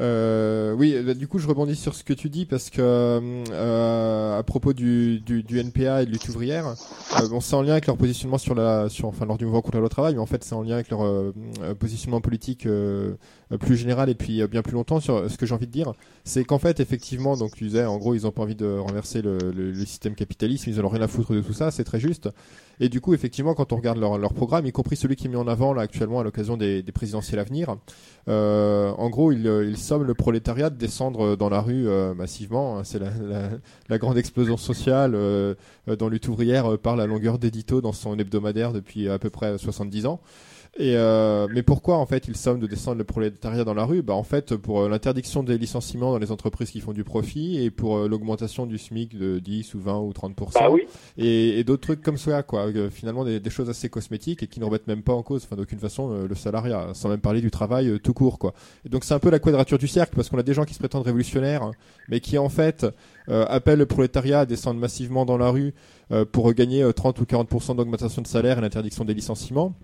euh, 0.00 0.72
oui, 0.74 0.96
bah, 1.04 1.14
du 1.14 1.26
coup, 1.26 1.38
je 1.38 1.48
rebondis 1.48 1.74
sur 1.74 1.94
ce 1.94 2.04
que 2.04 2.12
tu 2.12 2.30
dis 2.30 2.46
parce 2.46 2.70
que 2.70 2.80
euh, 2.80 4.38
à 4.38 4.42
propos 4.44 4.72
du, 4.72 5.20
du, 5.20 5.42
du 5.42 5.58
NPA 5.58 6.02
et 6.02 6.06
de 6.06 6.10
lutte 6.12 6.28
euh, 6.28 7.28
bon, 7.28 7.40
c'est 7.40 7.56
en 7.56 7.62
lien 7.62 7.72
avec 7.72 7.86
leur 7.86 7.96
positionnement 7.96 8.38
sur 8.38 8.54
la, 8.54 8.88
sur, 8.88 9.08
enfin, 9.08 9.26
lors 9.26 9.38
du 9.38 9.44
mouvement 9.44 9.62
contre 9.62 9.80
la 9.80 9.88
travail, 9.88 10.14
mais 10.14 10.20
en 10.20 10.26
fait, 10.26 10.44
c'est 10.44 10.54
en 10.54 10.62
lien 10.62 10.74
avec 10.74 10.90
leur 10.90 11.04
euh, 11.04 11.32
euh, 11.62 11.74
positionnement 11.74 12.20
politique 12.20 12.66
euh, 12.66 13.14
euh, 13.52 13.58
plus 13.58 13.76
général 13.76 14.08
et 14.08 14.14
puis 14.14 14.40
euh, 14.40 14.46
bien 14.46 14.62
plus 14.62 14.74
longtemps. 14.74 15.00
Sur 15.00 15.28
ce 15.30 15.36
que 15.36 15.46
j'ai 15.46 15.54
envie 15.54 15.66
de 15.66 15.72
dire, 15.72 15.92
c'est 16.24 16.44
qu'en 16.44 16.58
fait, 16.58 16.80
effectivement, 16.80 17.36
donc 17.36 17.56
tu 17.56 17.64
disais, 17.64 17.84
en 17.84 17.98
gros, 17.98 18.14
ils 18.14 18.26
ont 18.26 18.30
pas 18.30 18.42
envie 18.42 18.54
de 18.54 18.78
renverser 18.78 19.22
le, 19.22 19.38
le, 19.38 19.72
le 19.72 19.84
système 19.84 20.14
capitaliste, 20.14 20.66
ils 20.66 20.80
ont 20.80 20.88
rien 20.88 21.02
à 21.02 21.08
foutre 21.08 21.32
de 21.32 21.40
tout 21.40 21.52
ça, 21.52 21.70
c'est 21.70 21.84
très 21.84 21.98
juste. 21.98 22.28
Et 22.80 22.88
du 22.88 23.00
coup, 23.00 23.12
effectivement, 23.14 23.54
quand 23.54 23.72
on 23.72 23.76
regarde 23.76 23.98
leur, 23.98 24.18
leur 24.18 24.32
programme, 24.32 24.66
y 24.66 24.72
compris 24.72 24.96
celui 24.96 25.16
qui 25.16 25.26
est 25.26 25.30
mis 25.30 25.36
en 25.36 25.48
avant 25.48 25.72
là 25.72 25.82
actuellement 25.82 26.20
à 26.20 26.22
l'occasion 26.24 26.56
des, 26.56 26.82
des 26.82 26.92
présidentielles 26.92 27.40
à 27.40 27.44
venir, 27.44 27.76
euh, 28.28 28.90
en 28.90 29.10
gros, 29.10 29.32
ils, 29.32 29.48
euh, 29.48 29.64
ils 29.68 29.78
le 29.96 30.14
prolétariat 30.14 30.70
de 30.70 30.76
descendre 30.76 31.36
dans 31.36 31.48
la 31.48 31.60
rue 31.60 31.88
euh, 31.88 32.14
massivement. 32.14 32.78
hein. 32.78 32.84
C'est 32.84 33.00
la, 33.00 33.98
grande 33.98 34.18
explosion 34.18 34.56
sociale 34.56 35.14
euh, 35.14 35.54
euh, 35.88 35.96
dans 35.96 36.08
lutte 36.08 36.28
ouvrière 36.28 36.74
euh, 36.74 36.76
par 36.76 36.96
la 36.96 37.06
longueur 37.06 37.38
d'édito 37.38 37.80
dans 37.80 37.92
son 37.92 38.18
hebdomadaire 38.18 38.72
depuis 38.72 39.08
à 39.08 39.18
peu 39.18 39.30
près 39.30 39.56
70 39.56 40.06
ans. 40.06 40.20
Et 40.76 40.96
euh, 40.96 41.48
mais 41.52 41.62
pourquoi 41.62 41.96
en 41.96 42.06
fait 42.06 42.28
ils 42.28 42.36
somment 42.36 42.60
de 42.60 42.66
descendre 42.66 42.98
le 42.98 43.04
prolétariat 43.04 43.64
dans 43.64 43.74
la 43.74 43.84
rue? 43.84 44.02
Bah 44.02 44.14
en 44.14 44.22
fait 44.22 44.54
pour 44.56 44.82
euh, 44.82 44.88
l'interdiction 44.88 45.42
des 45.42 45.58
licenciements 45.58 46.12
dans 46.12 46.18
les 46.18 46.30
entreprises 46.30 46.70
qui 46.70 46.80
font 46.80 46.92
du 46.92 47.02
profit 47.04 47.62
et 47.62 47.70
pour 47.70 47.96
euh, 47.96 48.08
l'augmentation 48.08 48.66
du 48.66 48.78
SMIC 48.78 49.18
de 49.18 49.38
10 49.40 49.74
ou 49.74 49.80
20 49.80 49.98
ou 50.00 50.12
30 50.12 50.36
Bah 50.54 50.70
oui. 50.70 50.82
et, 51.16 51.58
et 51.58 51.64
d'autres 51.64 51.82
trucs 51.82 52.02
comme 52.02 52.16
ça 52.18 52.42
quoi. 52.42 52.66
Euh, 52.66 52.90
finalement 52.90 53.24
des, 53.24 53.40
des 53.40 53.50
choses 53.50 53.68
assez 53.70 53.88
cosmétiques 53.88 54.42
et 54.42 54.46
qui 54.46 54.60
ne 54.60 54.64
remettent 54.66 54.86
même 54.86 55.02
pas 55.02 55.14
en 55.14 55.22
cause, 55.22 55.42
enfin 55.44 55.56
d'aucune 55.56 55.78
façon 55.80 56.26
le 56.28 56.34
salariat, 56.34 56.88
sans 56.94 57.08
même 57.08 57.20
parler 57.20 57.40
du 57.40 57.50
travail 57.50 57.98
tout 58.00 58.14
court 58.14 58.38
quoi. 58.38 58.52
Et 58.84 58.88
donc 58.88 59.04
c'est 59.04 59.14
un 59.14 59.18
peu 59.18 59.30
la 59.30 59.38
quadrature 59.40 59.78
du 59.78 59.88
cercle 59.88 60.14
parce 60.14 60.28
qu'on 60.28 60.38
a 60.38 60.42
des 60.42 60.54
gens 60.54 60.64
qui 60.64 60.74
se 60.74 60.78
prétendent 60.78 61.04
révolutionnaires 61.04 61.62
hein, 61.62 61.72
mais 62.08 62.20
qui 62.20 62.38
en 62.38 62.48
fait 62.48 62.86
euh, 63.28 63.44
appellent 63.48 63.78
le 63.78 63.86
prolétariat 63.86 64.40
à 64.40 64.46
descendre 64.46 64.80
massivement 64.80 65.26
dans 65.26 65.36
la 65.36 65.50
rue 65.50 65.74
euh, 66.12 66.24
pour 66.24 66.52
gagner 66.54 66.82
euh, 66.82 66.92
30 66.92 67.20
ou 67.20 67.24
40% 67.24 67.76
d'augmentation 67.76 68.22
de 68.22 68.26
salaire 68.26 68.58
et 68.58 68.60
l'interdiction 68.62 69.04
des 69.04 69.12
licenciements. 69.14 69.74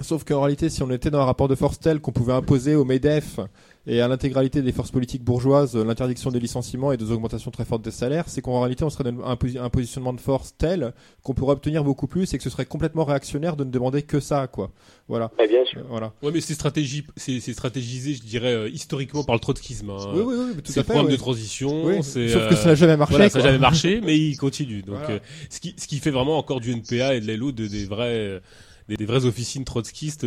Sauf 0.00 0.22
qu'en 0.24 0.40
réalité, 0.42 0.68
si 0.70 0.82
on 0.84 0.90
était 0.92 1.10
dans 1.10 1.18
un 1.20 1.24
rapport 1.24 1.48
de 1.48 1.56
force 1.56 1.80
tel 1.80 1.98
qu'on 2.00 2.12
pouvait 2.12 2.32
imposer 2.32 2.76
au 2.76 2.84
MEDEF 2.84 3.40
et 3.86 4.00
à 4.00 4.06
l'intégralité 4.06 4.62
des 4.62 4.70
forces 4.70 4.90
politiques 4.92 5.24
bourgeoises 5.24 5.74
euh, 5.74 5.82
l'interdiction 5.84 6.30
des 6.30 6.38
licenciements 6.38 6.92
et 6.92 6.96
des 6.96 7.10
augmentations 7.10 7.50
très 7.50 7.64
fortes 7.64 7.82
des 7.82 7.90
salaires, 7.90 8.24
c'est 8.28 8.40
qu'en 8.42 8.60
réalité, 8.60 8.84
on 8.84 8.90
serait 8.90 9.10
dans 9.10 9.24
un, 9.24 9.34
posi- 9.34 9.58
un 9.58 9.70
positionnement 9.70 10.12
de 10.12 10.20
force 10.20 10.54
tel 10.56 10.92
qu'on 11.24 11.32
pourrait 11.34 11.54
obtenir 11.54 11.82
beaucoup 11.82 12.06
plus 12.06 12.32
et 12.32 12.36
que 12.38 12.44
ce 12.44 12.50
serait 12.50 12.66
complètement 12.66 13.04
réactionnaire 13.04 13.56
de 13.56 13.64
ne 13.64 13.70
demander 13.70 14.02
que 14.02 14.20
ça, 14.20 14.46
quoi. 14.46 14.70
Voilà. 15.08 15.32
Bah, 15.36 15.46
bien 15.48 15.64
sûr. 15.64 15.80
Euh, 15.80 15.84
voilà. 15.88 16.12
Ouais, 16.22 16.30
mais 16.32 16.42
c'est 16.42 16.54
stratégie, 16.54 17.04
c'est 17.16 17.40
c'est 17.40 17.54
stratégisé, 17.54 18.14
je 18.14 18.22
dirais, 18.22 18.52
euh, 18.52 18.68
historiquement 18.68 19.24
par 19.24 19.34
le 19.34 19.40
trotskisme. 19.40 19.90
hein. 19.90 19.96
Oui, 20.14 20.20
oui, 20.24 20.34
oui, 20.38 20.62
tout 20.62 20.70
c'est 20.70 20.78
à 20.78 20.82
le 20.82 20.84
fait, 20.84 20.92
programme 20.92 21.06
oui. 21.06 21.12
de 21.12 21.16
transition. 21.18 21.84
Oui, 21.84 21.96
c'est, 22.02 22.28
sauf 22.28 22.48
que 22.48 22.54
ça 22.54 22.66
n'a 22.66 22.74
jamais 22.76 22.96
marché, 22.96 23.14
Voilà, 23.16 23.30
ça 23.30 23.38
n'a 23.38 23.44
jamais 23.46 23.58
marché, 23.58 24.00
mais 24.04 24.16
il 24.16 24.36
continue. 24.36 24.82
Donc, 24.82 24.98
Voilà. 24.98 25.14
euh, 25.14 25.18
ce 25.50 25.58
qui, 25.60 25.74
ce 25.76 25.88
qui 25.88 25.98
fait 25.98 26.10
vraiment 26.12 26.36
encore 26.38 26.60
du 26.60 26.70
NPA 26.72 27.14
et 27.16 27.20
de 27.20 27.26
l'ELO 27.26 27.50
de, 27.52 27.66
des 27.66 27.86
vrais, 27.86 28.40
des, 28.88 29.04
vraies 29.04 29.26
officines 29.26 29.64
trotskistes. 29.64 30.24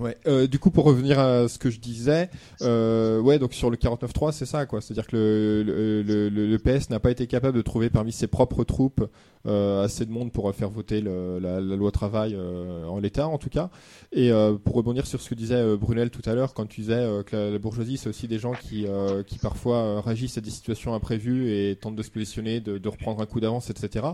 Euh, 0.00 0.02
Ouais. 0.02 0.16
Euh, 0.26 0.46
du 0.46 0.58
coup, 0.58 0.70
pour 0.70 0.84
revenir 0.84 1.18
à 1.20 1.48
ce 1.48 1.58
que 1.58 1.70
je 1.70 1.78
disais, 1.78 2.30
euh, 2.62 3.20
ouais, 3.20 3.38
donc 3.38 3.52
sur 3.52 3.70
le 3.70 3.76
49.3, 3.76 4.32
c'est 4.32 4.46
ça, 4.46 4.64
quoi. 4.66 4.80
C'est-à-dire 4.80 5.06
que 5.06 5.16
le, 5.16 6.02
le, 6.02 6.28
le, 6.30 6.46
le- 6.46 6.58
PS 6.58 6.88
n'a 6.90 6.98
pas 6.98 7.10
été 7.10 7.26
capable 7.26 7.56
de 7.56 7.62
trouver 7.62 7.90
parmi 7.90 8.10
ses 8.12 8.26
propres 8.26 8.64
troupes 8.64 9.06
euh, 9.46 9.84
assez 9.84 10.06
de 10.06 10.10
monde 10.10 10.32
pour 10.32 10.52
faire 10.54 10.70
voter 10.70 11.00
le- 11.02 11.38
la, 11.40 11.60
la 11.60 11.76
loi 11.76 11.90
travail 11.90 12.34
euh, 12.34 12.86
en 12.86 13.00
l'état, 13.00 13.28
en 13.28 13.36
tout 13.38 13.50
cas. 13.50 13.70
Et 14.12 14.32
euh, 14.32 14.54
pour 14.54 14.76
rebondir 14.76 15.06
sur 15.06 15.20
ce 15.20 15.28
que 15.28 15.34
disait 15.34 15.56
euh, 15.56 15.76
Brunel 15.76 16.10
tout 16.10 16.22
à 16.28 16.34
l'heure, 16.34 16.54
quand 16.54 16.66
tu 16.66 16.80
disais 16.80 16.94
euh, 16.94 17.22
que 17.22 17.36
la, 17.52 17.58
bourgeoisie, 17.58 17.96
c'est 17.98 18.08
aussi 18.08 18.28
des 18.28 18.38
gens 18.38 18.52
qui, 18.52 18.86
euh, 18.86 19.22
qui 19.22 19.38
parfois 19.38 19.76
euh, 19.78 20.00
réagissent 20.00 20.38
à 20.38 20.40
des 20.40 20.50
situations 20.50 20.94
imprévues 20.94 21.50
et 21.50 21.76
tentent 21.76 21.96
de 21.96 22.02
se 22.02 22.10
positionner, 22.10 22.60
de, 22.60 22.78
de 22.78 22.88
reprendre 22.88 23.20
un 23.20 23.26
coup 23.26 23.40
d'avance, 23.40 23.68
etc. 23.68 24.06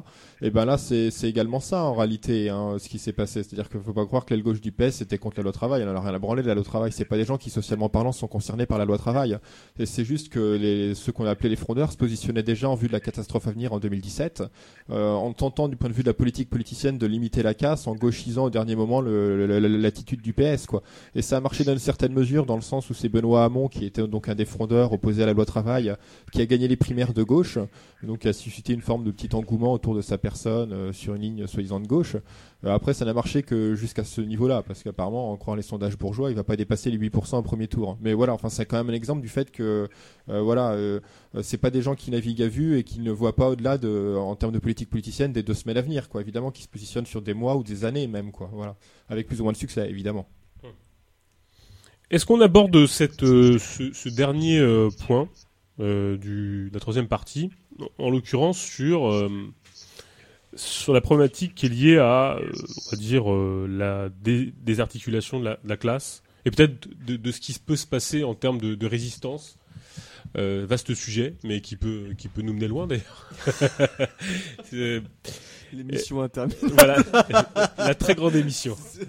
Et 0.43 0.51
ben 0.51 0.65
là, 0.65 0.77
c'est 0.77 1.11
également 1.25 1.61
ça 1.61 1.85
en 1.85 1.95
réalité, 1.95 2.49
hein, 2.49 2.77
ce 2.79 2.89
qui 2.89 2.99
s'est 2.99 3.13
passé. 3.13 3.43
C'est-à-dire 3.43 3.69
qu'il 3.69 3.81
faut 3.81 3.93
pas 3.93 4.07
croire 4.07 4.25
que 4.25 4.35
l'aile 4.35 4.43
gauche 4.43 4.61
du 4.61 4.73
PS 4.73 5.03
était 5.03 5.19
contre 5.19 5.37
la 5.39 5.43
loi 5.45 5.53
travail. 5.53 5.68
Elle 5.77 5.89
en 5.89 5.97
a 5.97 6.01
rien 6.01 6.15
à 6.15 6.19
branler 6.19 6.43
de 6.43 6.49
la 6.49 6.55
loi 6.55 6.65
travail. 6.65 6.93
C'est 6.93 7.05
pas 7.05 7.17
des 7.17 7.25
gens 7.25 7.37
qui, 7.37 7.51
socialement 7.51 7.89
parlant, 7.89 8.13
sont 8.13 8.27
concernés 8.27 8.67
par 8.67 8.79
la 8.79 8.85
loi 8.85 8.99
travail. 8.99 9.39
C'est 9.85 10.05
juste 10.05 10.31
que 10.31 10.57
les, 10.57 10.95
ceux 10.95 11.13
qu'on 11.13 11.27
a 11.27 11.31
appelés 11.31 11.49
les 11.49 11.57
frondeurs 11.57 11.93
se 11.93 11.97
positionnaient 11.97 12.43
déjà 12.43 12.69
en 12.69 12.75
vue 12.75 12.89
de 12.89 12.93
la 12.93 13.01
catastrophe 13.01 13.47
à 13.47 13.51
venir 13.51 13.73
en 13.73 13.79
2017, 13.79 14.43
euh, 14.91 15.13
en 15.13 15.33
tentant 15.33 15.69
du 15.69 15.77
point 15.77 15.89
de 15.89 15.95
vue 15.95 16.03
de 16.03 16.09
la 16.09 16.15
politique 16.15 16.51
politicienne 16.51 16.99
de 16.99 17.07
limiter 17.07 17.43
la 17.43 17.55
casse, 17.55 17.87
en 17.87 17.95
gauchisant 17.95 18.45
au 18.45 18.51
dernier 18.51 18.77
moment 18.77 19.01
l'attitude 19.01 20.23
du 20.23 20.33
PS, 20.33 20.67
quoi. 20.67 20.83
Et 21.15 21.23
ça 21.23 21.37
a 21.37 21.41
marché 21.41 21.65
dans 21.65 21.73
une 21.73 21.79
certaine 21.79 22.13
mesure, 22.13 22.47
dans 22.47 22.57
le 22.57 22.63
sens 22.63 22.89
où 22.91 22.95
c'est 22.95 23.09
Benoît 23.09 23.45
Hamon, 23.45 23.69
qui 23.69 23.85
était 23.85 24.07
donc 24.07 24.29
un 24.29 24.35
des 24.35 24.45
frondeurs 24.45 24.93
opposé 24.93 25.23
à 25.23 25.27
la 25.27 25.33
loi 25.33 25.45
travail, 25.45 25.95
qui 26.33 26.41
a 26.41 26.47
gagné 26.47 26.69
les 26.69 26.77
primaires 26.77 27.13
de 27.13 27.23
gauche, 27.23 27.59
donc 28.03 28.27
a 28.27 28.33
suscité 28.33 28.73
une 28.73 28.83
forme 28.83 29.05
de 29.05 29.11
petit 29.11 29.35
engouement 29.35 29.73
autour 29.73 29.95
de 29.95 30.01
sa 30.01 30.19
personne 30.19 30.73
euh, 30.73 30.93
sur 30.93 31.15
une 31.15 31.23
ligne 31.23 31.47
soi-disant 31.47 31.81
de 31.81 31.87
gauche. 31.87 32.17
Euh, 32.65 32.75
après, 32.75 32.93
ça 32.93 33.05
n'a 33.05 33.15
marché 33.15 33.43
que 33.43 33.75
jusqu'à 33.75 34.03
ce 34.03 34.21
niveau-là, 34.21 34.63
parce 34.67 34.83
qu'apparemment, 34.83 35.31
en 35.31 35.37
croyant 35.37 35.57
les 35.57 35.63
sondages 35.63 35.97
bourgeois, 35.97 36.31
il 36.31 36.37
va 36.37 36.43
pas 36.43 36.57
dépasser 36.57 36.91
les 36.91 36.99
8% 36.99 37.37
au 37.37 37.43
premier 37.43 37.69
tour. 37.69 37.97
Mais 38.01 38.15
voilà, 38.15 38.35
enfin, 38.35 38.49
c'est 38.49 38.67
quand 38.67 38.77
même 38.77 38.91
un 38.91 38.95
exemple 38.95 39.21
du 39.21 39.29
fait 39.29 39.51
que, 39.53 39.89
euh, 40.29 40.41
voilà, 40.41 40.73
euh, 40.73 41.01
c'est 41.43 41.59
pas 41.59 41.71
des 41.71 41.83
gens 41.83 41.95
qui 41.95 42.11
naviguent 42.11 42.43
à 42.43 42.49
vue 42.49 42.77
et 42.77 42.83
qui 42.83 42.99
ne 43.01 43.13
voient 43.13 43.37
pas 43.37 43.51
au-delà 43.51 43.79
de, 43.79 44.17
en 44.19 44.35
termes 44.35 44.53
de 44.53 44.59
politique 44.59 44.91
politicienne, 44.91 45.33
des 45.33 45.45
deux 45.45 45.55
semaines 45.55 45.77
à 45.77 45.83
venir, 45.83 46.09
quoi. 46.09 46.21
Évidemment, 46.21 46.51
qui 46.51 46.63
se 46.63 46.69
positionnent 46.69 47.07
sur 47.07 47.23
des 47.23 47.35
mois 47.35 47.57
ou 47.57 47.63
des 47.63 47.85
années 47.85 48.09
même, 48.09 48.33
quoi. 48.33 48.51
Voilà, 48.53 48.77
avec 49.09 49.29
plus 49.29 49.41
ou 49.41 49.45
moins 49.45 49.53
de 49.53 49.59
succès, 49.59 49.89
évidemment. 49.89 50.27
Est-ce 52.11 52.25
qu'on 52.25 52.41
aborde 52.41 52.87
cette, 52.87 53.23
euh, 53.23 53.59
ce, 53.59 54.09
dernier 54.09 54.59
euh, 54.59 54.89
point 55.07 55.29
de 55.79 56.71
la 56.73 56.81
troisième 56.81 57.07
partie, 57.07 57.51
en, 57.79 58.07
en 58.07 58.11
l'occurrence 58.11 58.59
sur, 58.59 59.13
sur 60.55 60.93
la 60.95 61.01
problématique 61.01 61.55
qui 61.55 61.67
est 61.67 61.69
liée 61.69 61.99
à, 61.99 62.37
euh, 62.37 62.51
on 62.87 62.91
va 62.91 62.97
dire, 62.97 63.33
euh, 63.33 63.67
la 63.71 64.09
dé- 64.09 64.53
désarticulation 64.63 65.41
de 65.41 65.45
la, 65.45 65.59
de 65.63 65.69
la 65.69 65.77
classe, 65.77 66.23
et 66.45 66.51
peut-être 66.51 66.89
de, 67.07 67.17
de 67.17 67.33
ce 67.33 67.41
qui 67.41 67.53
peut 67.59 67.77
se 67.77 67.87
passer 67.87 68.25
en 68.25 68.35
termes 68.35 68.59
de, 68.59 68.75
de 68.75 68.87
résistance 68.87 69.59
euh, 70.37 70.67
vaste 70.69 70.95
sujet, 70.95 71.37
mais 71.45 71.61
qui 71.61 71.77
peut, 71.77 72.09
qui 72.17 72.29
peut 72.29 72.43
nous 72.43 72.53
mener 72.53 72.69
loin 72.69 72.87
d'ailleurs. 72.87 73.31
L'émission 75.73 76.23
interminable. 76.23 76.73
Voilà, 76.75 76.97
la 77.79 77.95
très 77.95 78.15
grande 78.15 78.35
émission. 78.35 78.77
C'est 78.97 79.07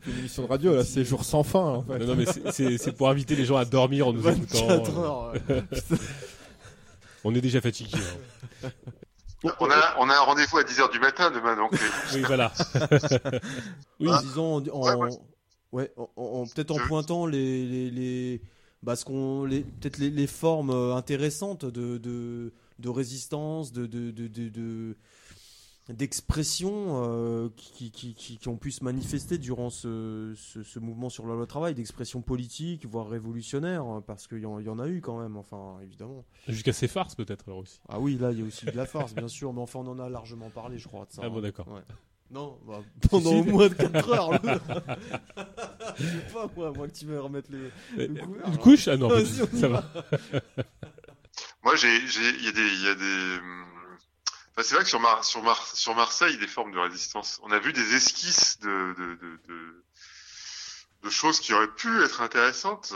plus 0.00 0.12
une 0.12 0.18
émission 0.18 0.42
de 0.42 0.48
radio, 0.48 0.74
là, 0.76 0.84
c'est 0.84 1.02
jour 1.04 1.24
sans 1.24 1.42
fin, 1.44 1.60
en 1.60 1.82
fait. 1.82 1.98
Non, 1.98 2.06
non, 2.08 2.14
mais 2.16 2.26
c'est- 2.52 2.92
pour 2.92 3.08
inviter 3.08 3.36
les 3.36 3.46
gens 3.46 3.56
à 3.56 3.64
dormir 3.64 4.08
en 4.08 4.12
nous 4.12 4.20
24 4.20 4.54
écoutant. 4.74 5.00
heures, 5.02 5.32
ouais. 5.32 5.40
On 7.24 7.34
est 7.34 7.40
déjà 7.40 7.60
fatigué. 7.62 7.96
hein. 8.64 8.68
On 9.60 9.70
a, 9.70 9.96
on 9.98 10.08
a 10.10 10.14
un 10.14 10.20
rendez-vous 10.20 10.58
à 10.58 10.62
10h 10.62 10.90
du 10.92 10.98
matin 10.98 11.30
demain, 11.30 11.56
donc. 11.56 11.72
Oui, 12.14 12.22
voilà. 12.26 12.52
Oui, 14.00 14.08
Ah. 14.12 14.20
disons 14.22 14.62
en, 14.72 15.08
Ouais, 15.72 15.92
peut-être 16.54 16.70
en 16.70 16.78
pointant 16.86 17.26
les, 17.26 17.66
les, 17.66 17.90
les- 17.90 18.40
bah, 18.82 18.94
ce 18.96 19.04
qu'on, 19.04 19.44
les, 19.44 19.60
peut-être 19.62 19.98
les, 19.98 20.10
les 20.10 20.26
formes 20.26 20.70
euh, 20.70 20.94
intéressantes 20.94 21.64
de, 21.64 21.98
de, 21.98 22.52
de 22.78 22.88
résistance, 22.88 23.72
de, 23.72 23.86
de, 23.86 24.10
de, 24.10 24.96
de- 25.88 25.92
de- 25.92 25.96
d'expression 25.98 27.02
euh, 27.04 27.48
qui, 27.56 27.90
qui, 27.90 28.14
qui, 28.14 28.38
qui 28.38 28.48
ont 28.48 28.56
pu 28.56 28.70
se 28.72 28.82
manifester 28.84 29.38
durant 29.38 29.70
ce, 29.70 30.32
ce, 30.36 30.62
ce 30.62 30.78
mouvement 30.78 31.08
sur 31.10 31.26
la 31.26 31.34
loi 31.34 31.46
travail, 31.46 31.74
d'expression 31.74 32.20
politique, 32.22 32.86
voire 32.86 33.08
révolutionnaire, 33.08 33.82
hein, 33.84 34.02
parce 34.06 34.26
qu'il 34.26 34.38
y, 34.38 34.46
en- 34.46 34.58
il 34.58 34.66
y 34.66 34.68
en 34.68 34.78
a 34.78 34.88
eu 34.88 35.00
quand 35.00 35.18
même, 35.20 35.36
enfin, 35.36 35.76
évidemment. 35.82 36.24
Jusqu'à 36.48 36.72
ces 36.72 36.88
farces, 36.88 37.14
peut-être, 37.14 37.44
alors 37.48 37.58
aussi. 37.60 37.80
Ah 37.88 37.98
oui, 38.00 38.16
là, 38.18 38.32
il 38.32 38.38
y 38.40 38.42
a 38.42 38.46
aussi 38.46 38.66
de 38.66 38.76
la 38.76 38.86
farce, 38.86 39.14
bien 39.14 39.28
sûr, 39.28 39.52
mais 39.52 39.60
enfin, 39.60 39.80
on 39.80 39.86
en 39.88 39.98
a 39.98 40.08
largement 40.08 40.50
parlé, 40.50 40.78
je 40.78 40.88
crois, 40.88 41.06
de 41.06 41.12
ça. 41.12 41.22
Ah 41.24 41.28
bon, 41.28 41.38
hein. 41.38 41.42
d'accord. 41.42 41.68
Ouais. 41.68 41.82
Non, 42.30 42.58
bah, 42.66 42.80
pendant 43.10 43.30
Si, 43.30 43.36
au 43.40 43.44
si. 43.44 43.50
moins 43.50 43.68
4 43.68 44.08
heures. 44.12 44.30
le- 44.32 44.38
Je 45.98 46.04
sais 46.04 46.34
pas, 46.34 46.50
moi, 46.56 46.72
moi 46.72 46.88
que 46.88 46.92
tu 46.92 47.06
veux 47.06 47.20
remettre 47.20 47.50
le, 47.52 47.70
Euh, 47.98 48.08
le 48.08 48.14
couvert, 48.20 48.46
une 48.46 48.52
là. 48.52 48.58
couche 48.58 48.88
Ah 48.88 48.96
non, 48.96 49.08
Vas-y, 49.08 49.42
on 49.42 49.56
y 49.56 49.60
ça 49.60 49.68
va. 49.68 49.84
Moi, 51.64 51.74
j'ai, 51.76 52.06
j'ai, 52.06 52.30
il 52.38 52.44
y 52.44 52.48
a 52.48 52.52
des, 52.52 52.60
il 52.60 52.82
y 52.84 52.88
a 52.88 52.94
des. 52.94 53.40
Enfin, 54.56 54.66
c'est 54.66 54.74
vrai 54.74 54.84
que 54.84 54.88
sur, 54.90 55.00
Mar- 55.00 55.22
sur, 55.24 55.42
Mar- 55.42 55.66
sur 55.76 55.94
Marseille, 55.94 56.38
des 56.38 56.46
formes 56.46 56.72
de 56.72 56.78
résistance. 56.78 57.40
On 57.42 57.50
a 57.50 57.58
vu 57.58 57.72
des 57.74 57.94
esquisses 57.94 58.58
de, 58.60 58.94
de, 58.96 59.14
de, 59.16 59.84
de, 61.02 61.10
choses 61.10 61.40
qui 61.40 61.52
auraient 61.52 61.74
pu 61.74 62.02
être 62.02 62.22
intéressantes. 62.22 62.94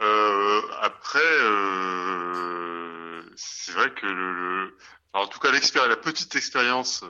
Euh, 0.00 0.62
après, 0.80 1.20
euh, 1.22 3.22
c'est 3.36 3.72
vrai 3.72 3.92
que 3.94 4.06
le, 4.06 4.32
le- 4.64 4.76
en 5.12 5.26
tout 5.28 5.38
cas, 5.38 5.50
la 5.50 5.96
petite 5.96 6.34
expérience, 6.36 7.04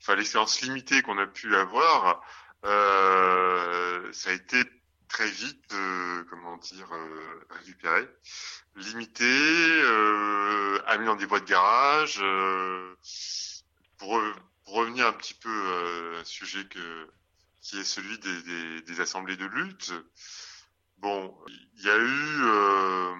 enfin 0.00 0.14
l'expérience 0.14 0.60
limitée 0.60 1.02
qu'on 1.02 1.18
a 1.18 1.26
pu 1.26 1.56
avoir, 1.56 2.22
euh, 2.64 4.12
ça 4.12 4.30
a 4.30 4.32
été 4.34 4.62
très 5.12 5.30
vite, 5.30 5.72
euh, 5.74 6.24
comment 6.30 6.56
dire, 6.56 6.90
euh, 6.92 7.46
récupéré, 7.50 8.08
limité, 8.76 9.24
euh, 9.26 10.80
amené 10.86 11.06
dans 11.06 11.16
des 11.16 11.26
voies 11.26 11.40
de 11.40 11.44
garage. 11.44 12.18
euh, 12.22 12.96
pour, 13.98 14.18
pour 14.64 14.74
revenir 14.74 15.06
un 15.06 15.12
petit 15.12 15.34
peu 15.34 15.50
euh, 15.50 16.16
à 16.16 16.20
un 16.20 16.24
sujet 16.24 16.66
que 16.66 17.08
qui 17.60 17.78
est 17.78 17.84
celui 17.84 18.18
des, 18.18 18.42
des, 18.42 18.82
des 18.82 19.00
assemblées 19.00 19.36
de 19.36 19.44
lutte. 19.46 19.92
Bon, 20.96 21.36
il 21.76 21.82
y 21.84 21.90
a 21.90 21.96
eu, 21.96 22.42
euh, 22.44 23.14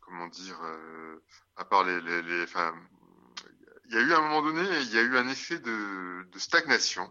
comment 0.00 0.26
dire, 0.26 0.58
à 1.56 1.64
part 1.64 1.84
les, 1.84 2.00
les, 2.00 2.22
les 2.22 2.42
enfin, 2.42 2.74
il 3.86 3.94
y 3.94 3.98
a 3.98 4.00
eu 4.00 4.12
à 4.12 4.18
un 4.18 4.22
moment 4.22 4.42
donné, 4.42 4.62
il 4.82 4.92
y 4.92 4.98
a 4.98 5.02
eu 5.02 5.16
un 5.16 5.28
effet 5.28 5.58
de, 5.60 6.24
de 6.30 6.38
stagnation. 6.38 7.10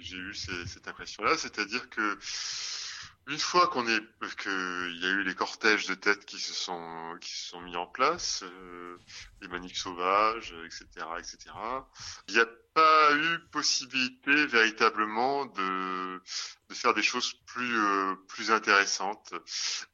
J'ai 0.00 0.16
eu 0.16 0.34
ces- 0.34 0.66
cette 0.66 0.88
impression-là, 0.88 1.36
c'est-à-dire 1.38 1.88
que 1.90 2.18
une 3.28 3.38
fois 3.38 3.66
qu'on 3.68 3.88
est, 3.88 4.00
que 4.36 4.88
il 4.90 5.02
y 5.02 5.06
a 5.06 5.10
eu 5.10 5.22
les 5.24 5.34
cortèges 5.34 5.86
de 5.86 5.94
têtes 5.94 6.24
qui 6.26 6.38
se 6.38 6.52
sont, 6.54 7.16
qui 7.20 7.30
se 7.30 7.48
sont 7.48 7.60
mis 7.60 7.74
en 7.76 7.86
place, 7.86 8.44
euh, 8.44 8.96
les 9.40 9.48
maniques 9.48 9.76
sauvages, 9.76 10.54
etc., 10.64 10.86
etc. 11.18 11.38
Il 12.28 12.34
n'y 12.34 12.40
a 12.40 12.46
pas 12.74 13.14
eu 13.16 13.38
possibilité 13.50 14.46
véritablement 14.46 15.46
de, 15.46 16.22
de 16.68 16.74
faire 16.74 16.94
des 16.94 17.02
choses 17.02 17.32
plus, 17.46 17.76
euh, 17.76 18.14
plus 18.28 18.52
intéressantes. 18.52 19.34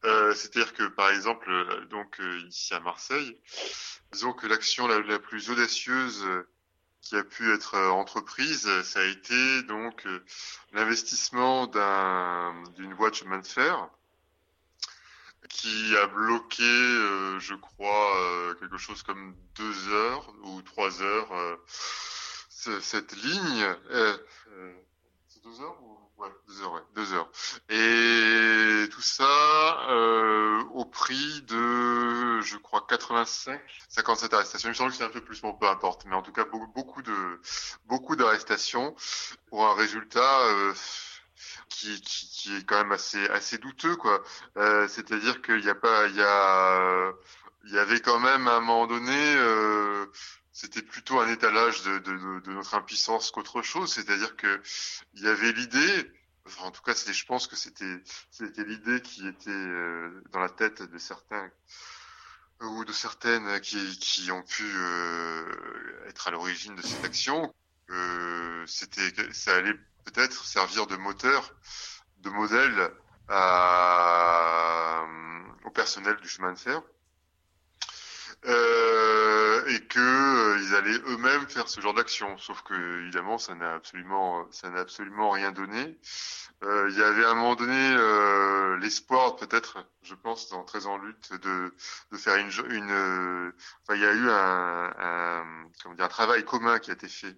Euh, 0.04 0.34
C'est-à-dire 0.34 0.74
que, 0.74 0.84
par 0.88 1.08
exemple, 1.08 1.50
euh, 1.50 1.86
donc 1.86 2.20
euh, 2.20 2.38
ici 2.48 2.74
à 2.74 2.80
Marseille, 2.80 3.40
disons 4.12 4.34
que 4.34 4.46
l'action 4.46 4.86
la, 4.88 5.18
plus 5.18 5.48
audacieuse 5.50 6.22
euh, 6.26 6.46
qui 7.02 7.16
a 7.16 7.24
pu 7.24 7.52
être 7.52 7.74
euh, 7.74 7.90
entreprise, 7.90 8.68
ça 8.82 9.00
a 9.00 9.04
été 9.04 9.62
donc 9.64 10.06
euh, 10.06 10.24
l'investissement 10.72 11.66
d'un 11.66 12.54
d'une 12.76 12.94
voie 12.94 13.10
de 13.10 13.14
chemin 13.16 13.38
de 13.38 13.46
fer 13.46 13.88
qui 15.48 15.96
a 15.96 16.06
bloqué, 16.06 16.62
euh, 16.62 17.38
je 17.40 17.54
crois, 17.54 18.54
quelque 18.60 18.78
chose 18.78 19.02
comme 19.02 19.34
deux 19.56 19.88
heures 19.88 20.32
ou 20.44 20.62
trois 20.62 21.02
heures 21.02 21.58
ce- 22.48 22.80
cette 22.80 23.14
ligne. 23.16 23.76
C'est 25.28 25.42
deux 25.42 25.60
heures 25.60 25.82
ou 25.82 25.98
ouais, 26.18 26.28
deux 26.48 26.62
heures, 26.62 26.72
ouais, 26.72 26.80
deux 26.94 27.12
heures. 27.12 27.30
Et 27.68 28.88
tout 28.90 29.00
ça 29.00 29.90
euh, 29.90 30.62
au 30.74 30.84
prix 30.84 31.42
de, 31.42 32.40
je 32.40 32.56
crois, 32.58 32.84
85, 32.88 33.60
57 33.88 34.34
arrestations. 34.34 34.68
Il 34.68 34.72
me 34.72 34.74
semble 34.76 34.90
que 34.90 34.96
c'est 34.96 35.04
un 35.04 35.08
peu 35.08 35.20
plus, 35.22 35.40
bon, 35.40 35.54
peu 35.54 35.66
importe. 35.68 36.04
Mais 36.06 36.14
en 36.14 36.22
tout 36.22 36.32
cas, 36.32 36.44
beaucoup, 36.44 37.02
de, 37.02 37.40
beaucoup 37.86 38.16
d'arrestations 38.16 38.94
pour 39.48 39.66
un 39.66 39.74
résultat. 39.74 40.40
Euh, 40.42 40.72
qui, 41.68 42.00
qui, 42.02 42.28
qui 42.28 42.56
est 42.56 42.64
quand 42.64 42.76
même 42.76 42.92
assez 42.92 43.26
assez 43.30 43.58
douteux 43.58 43.96
quoi. 43.96 44.22
Euh, 44.58 44.86
C'est-à-dire 44.88 45.42
qu'il 45.42 45.60
n'y 45.60 45.68
a 45.68 45.74
pas, 45.74 46.06
il 46.06 46.16
y 46.16 46.22
a, 46.22 47.12
il 47.64 47.72
y 47.72 47.78
avait 47.78 48.00
quand 48.00 48.18
même 48.20 48.48
à 48.48 48.56
un 48.56 48.60
moment 48.60 48.86
donné, 48.86 49.34
euh, 49.36 50.06
c'était 50.52 50.82
plutôt 50.82 51.18
un 51.20 51.28
étalage 51.28 51.82
de, 51.82 51.98
de, 51.98 52.40
de, 52.40 52.52
notre 52.52 52.74
impuissance 52.74 53.30
qu'autre 53.30 53.62
chose. 53.62 53.92
C'est-à-dire 53.92 54.36
que 54.36 54.60
il 55.14 55.22
y 55.22 55.28
avait 55.28 55.52
l'idée, 55.52 56.12
enfin 56.46 56.64
en 56.64 56.70
tout 56.70 56.82
cas 56.82 56.94
je 56.94 57.24
pense 57.24 57.46
que 57.46 57.56
c'était 57.56 58.02
c'était 58.30 58.64
l'idée 58.64 59.00
qui 59.00 59.26
était 59.26 59.50
euh, 59.50 60.22
dans 60.30 60.40
la 60.40 60.50
tête 60.50 60.82
de 60.82 60.98
certains 60.98 61.50
ou 62.60 62.84
de 62.84 62.92
certaines 62.92 63.60
qui 63.60 63.98
qui 63.98 64.30
ont 64.30 64.42
pu 64.42 64.64
euh, 64.64 65.44
être 66.08 66.28
à 66.28 66.30
l'origine 66.30 66.74
de 66.74 66.82
cette 66.82 67.04
action. 67.04 67.54
Euh, 67.90 68.64
c'était 68.66 69.32
ça 69.32 69.56
allait 69.56 69.74
peut-être 70.04 70.44
servir 70.44 70.86
de 70.86 70.96
moteur, 70.96 71.54
de 72.18 72.30
modèle 72.30 72.92
à, 73.28 75.04
au 75.64 75.70
personnel 75.70 76.16
du 76.16 76.28
chemin 76.28 76.52
de 76.52 76.58
fer. 76.58 76.82
Euh, 78.44 79.41
et 79.66 79.80
que 79.86 79.98
euh, 79.98 80.58
ils 80.62 80.74
allaient 80.74 80.98
eux-mêmes 81.06 81.46
faire 81.48 81.68
ce 81.68 81.80
genre 81.80 81.94
d'action. 81.94 82.36
Sauf 82.38 82.62
que 82.62 83.00
évidemment, 83.02 83.38
ça 83.38 83.54
n'a 83.54 83.74
absolument, 83.74 84.48
absolument 84.76 85.30
rien 85.30 85.52
donné. 85.52 85.98
Euh, 86.64 86.88
il 86.90 86.98
y 86.98 87.02
avait 87.02 87.24
à 87.24 87.30
un 87.30 87.34
moment 87.34 87.56
donné 87.56 87.94
euh, 87.96 88.76
l'espoir, 88.78 89.36
peut-être, 89.36 89.84
je 90.02 90.14
pense, 90.14 90.48
dans 90.50 90.64
13 90.64 90.86
ans 90.86 90.94
en 90.94 90.98
lutte, 90.98 91.32
de, 91.34 91.74
de 92.12 92.16
faire 92.16 92.36
une, 92.36 92.50
une 92.70 93.52
enfin, 93.82 93.96
il 93.96 94.00
y 94.00 94.06
a 94.06 94.12
eu 94.12 94.30
un, 94.30 94.94
un, 94.98 95.44
comment 95.82 95.94
dire, 95.94 96.04
un 96.04 96.08
travail 96.08 96.44
commun 96.44 96.78
qui 96.78 96.90
a 96.90 96.94
été 96.94 97.08
fait 97.08 97.36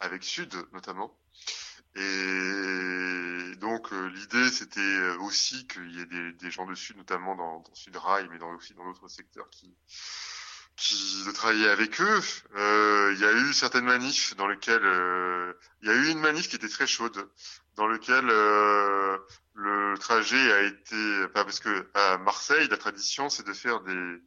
avec 0.00 0.24
Sud, 0.24 0.54
notamment. 0.72 1.16
Et 1.96 3.54
donc 3.60 3.92
l'idée 3.92 4.50
c'était 4.50 5.10
aussi 5.20 5.66
qu'il 5.68 5.92
y 5.92 6.00
ait 6.00 6.32
des, 6.32 6.50
gens 6.50 6.66
de 6.66 6.74
Sud, 6.74 6.96
notamment 6.96 7.36
dans, 7.36 7.62
Sud 7.74 7.96
Rail, 7.96 8.28
mais 8.32 8.42
aussi 8.42 8.74
dans 8.74 8.84
d'autres 8.84 9.06
secteurs, 9.06 9.48
qui, 9.50 9.72
qui 10.76 11.24
de 11.24 11.32
travailler 11.32 11.68
avec 11.68 12.00
eux. 12.00 12.20
Euh, 12.56 13.12
il 13.14 13.20
y 13.20 13.24
a 13.24 13.32
eu 13.32 13.52
certaines 13.52 13.84
manifs 13.84 14.34
dans 14.36 14.48
lesquelles 14.48 14.84
euh, 14.84 15.52
il 15.82 15.88
y 15.88 15.90
a 15.90 15.94
eu 15.94 16.08
une 16.08 16.20
manif 16.20 16.48
qui 16.48 16.56
était 16.56 16.68
très 16.68 16.86
chaude, 16.86 17.28
dans 17.76 17.86
lequel 17.86 18.28
euh, 18.28 19.18
le 19.54 19.96
trajet 19.98 20.52
a 20.52 20.62
été, 20.62 21.28
parce 21.32 21.60
que 21.60 21.88
à 21.94 22.18
Marseille, 22.18 22.68
la 22.68 22.76
tradition 22.76 23.28
c'est 23.28 23.46
de 23.46 23.52
faire 23.52 23.80
des, 23.80 24.22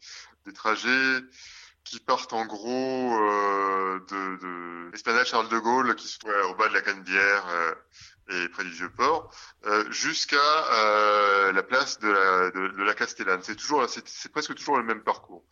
des 0.46 0.54
trajets 0.54 1.24
qui 1.84 2.00
partent 2.00 2.34
en 2.34 2.46
gros 2.46 3.18
euh, 3.18 4.00
de, 4.10 4.38
de 4.38 4.92
l'esplanade 4.92 5.26
Charles 5.26 5.50
de 5.50 5.60
Gaulle, 5.60 5.96
qui 5.96 6.08
se 6.08 6.20
trouve 6.20 6.34
au 6.50 6.56
bas 6.56 6.70
de 6.70 6.74
la 6.74 6.82
Canebière 6.82 7.46
et 8.30 8.50
près 8.50 8.64
du 8.64 8.72
Vieux-Port, 8.72 9.34
euh, 9.66 9.90
jusqu'à 9.92 10.38
euh, 10.38 11.52
la 11.52 11.64
place 11.64 12.00
de 12.00 12.10
la, 12.10 12.52
de, 12.52 12.84
la 12.84 12.94
Castellane. 12.94 13.42
C'est 13.42 13.56
toujours, 13.56 13.88
c'est 13.90 14.32
presque 14.32 14.56
toujours 14.56 14.78
le 14.78 14.84
même 14.84 15.02
parcours. 15.02 15.44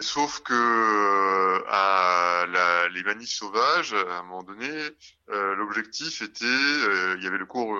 Sauf 0.00 0.40
que 0.40 0.54
euh, 0.54 1.62
à 1.68 2.46
la, 2.48 2.88
les 2.88 3.02
manifs 3.02 3.34
sauvages, 3.34 3.92
à 3.92 4.18
un 4.18 4.22
moment 4.22 4.42
donné, 4.42 4.70
euh, 5.28 5.54
l'objectif 5.56 6.22
était, 6.22 6.44
euh, 6.46 7.16
il 7.18 7.24
y 7.24 7.26
avait 7.26 7.36
le 7.36 7.44
cours, 7.44 7.76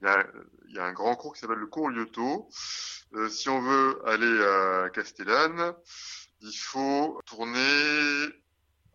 il 0.00 0.06
y, 0.06 0.08
a, 0.08 0.24
il, 0.68 0.74
y 0.76 0.78
a, 0.78 0.84
un 0.84 0.92
grand 0.92 1.16
cours 1.16 1.34
qui 1.34 1.40
s'appelle 1.40 1.58
le 1.58 1.66
cours 1.66 1.90
Lyoto. 1.90 2.48
si 3.28 3.48
on 3.48 3.60
veut 3.60 4.00
aller 4.06 4.44
à 4.44 4.90
Castellane, 4.90 5.74
il 6.42 6.56
faut 6.56 7.20
tourner 7.26 8.28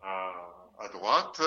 à, 0.02 0.59
à 0.80 0.88
droite 0.88 1.42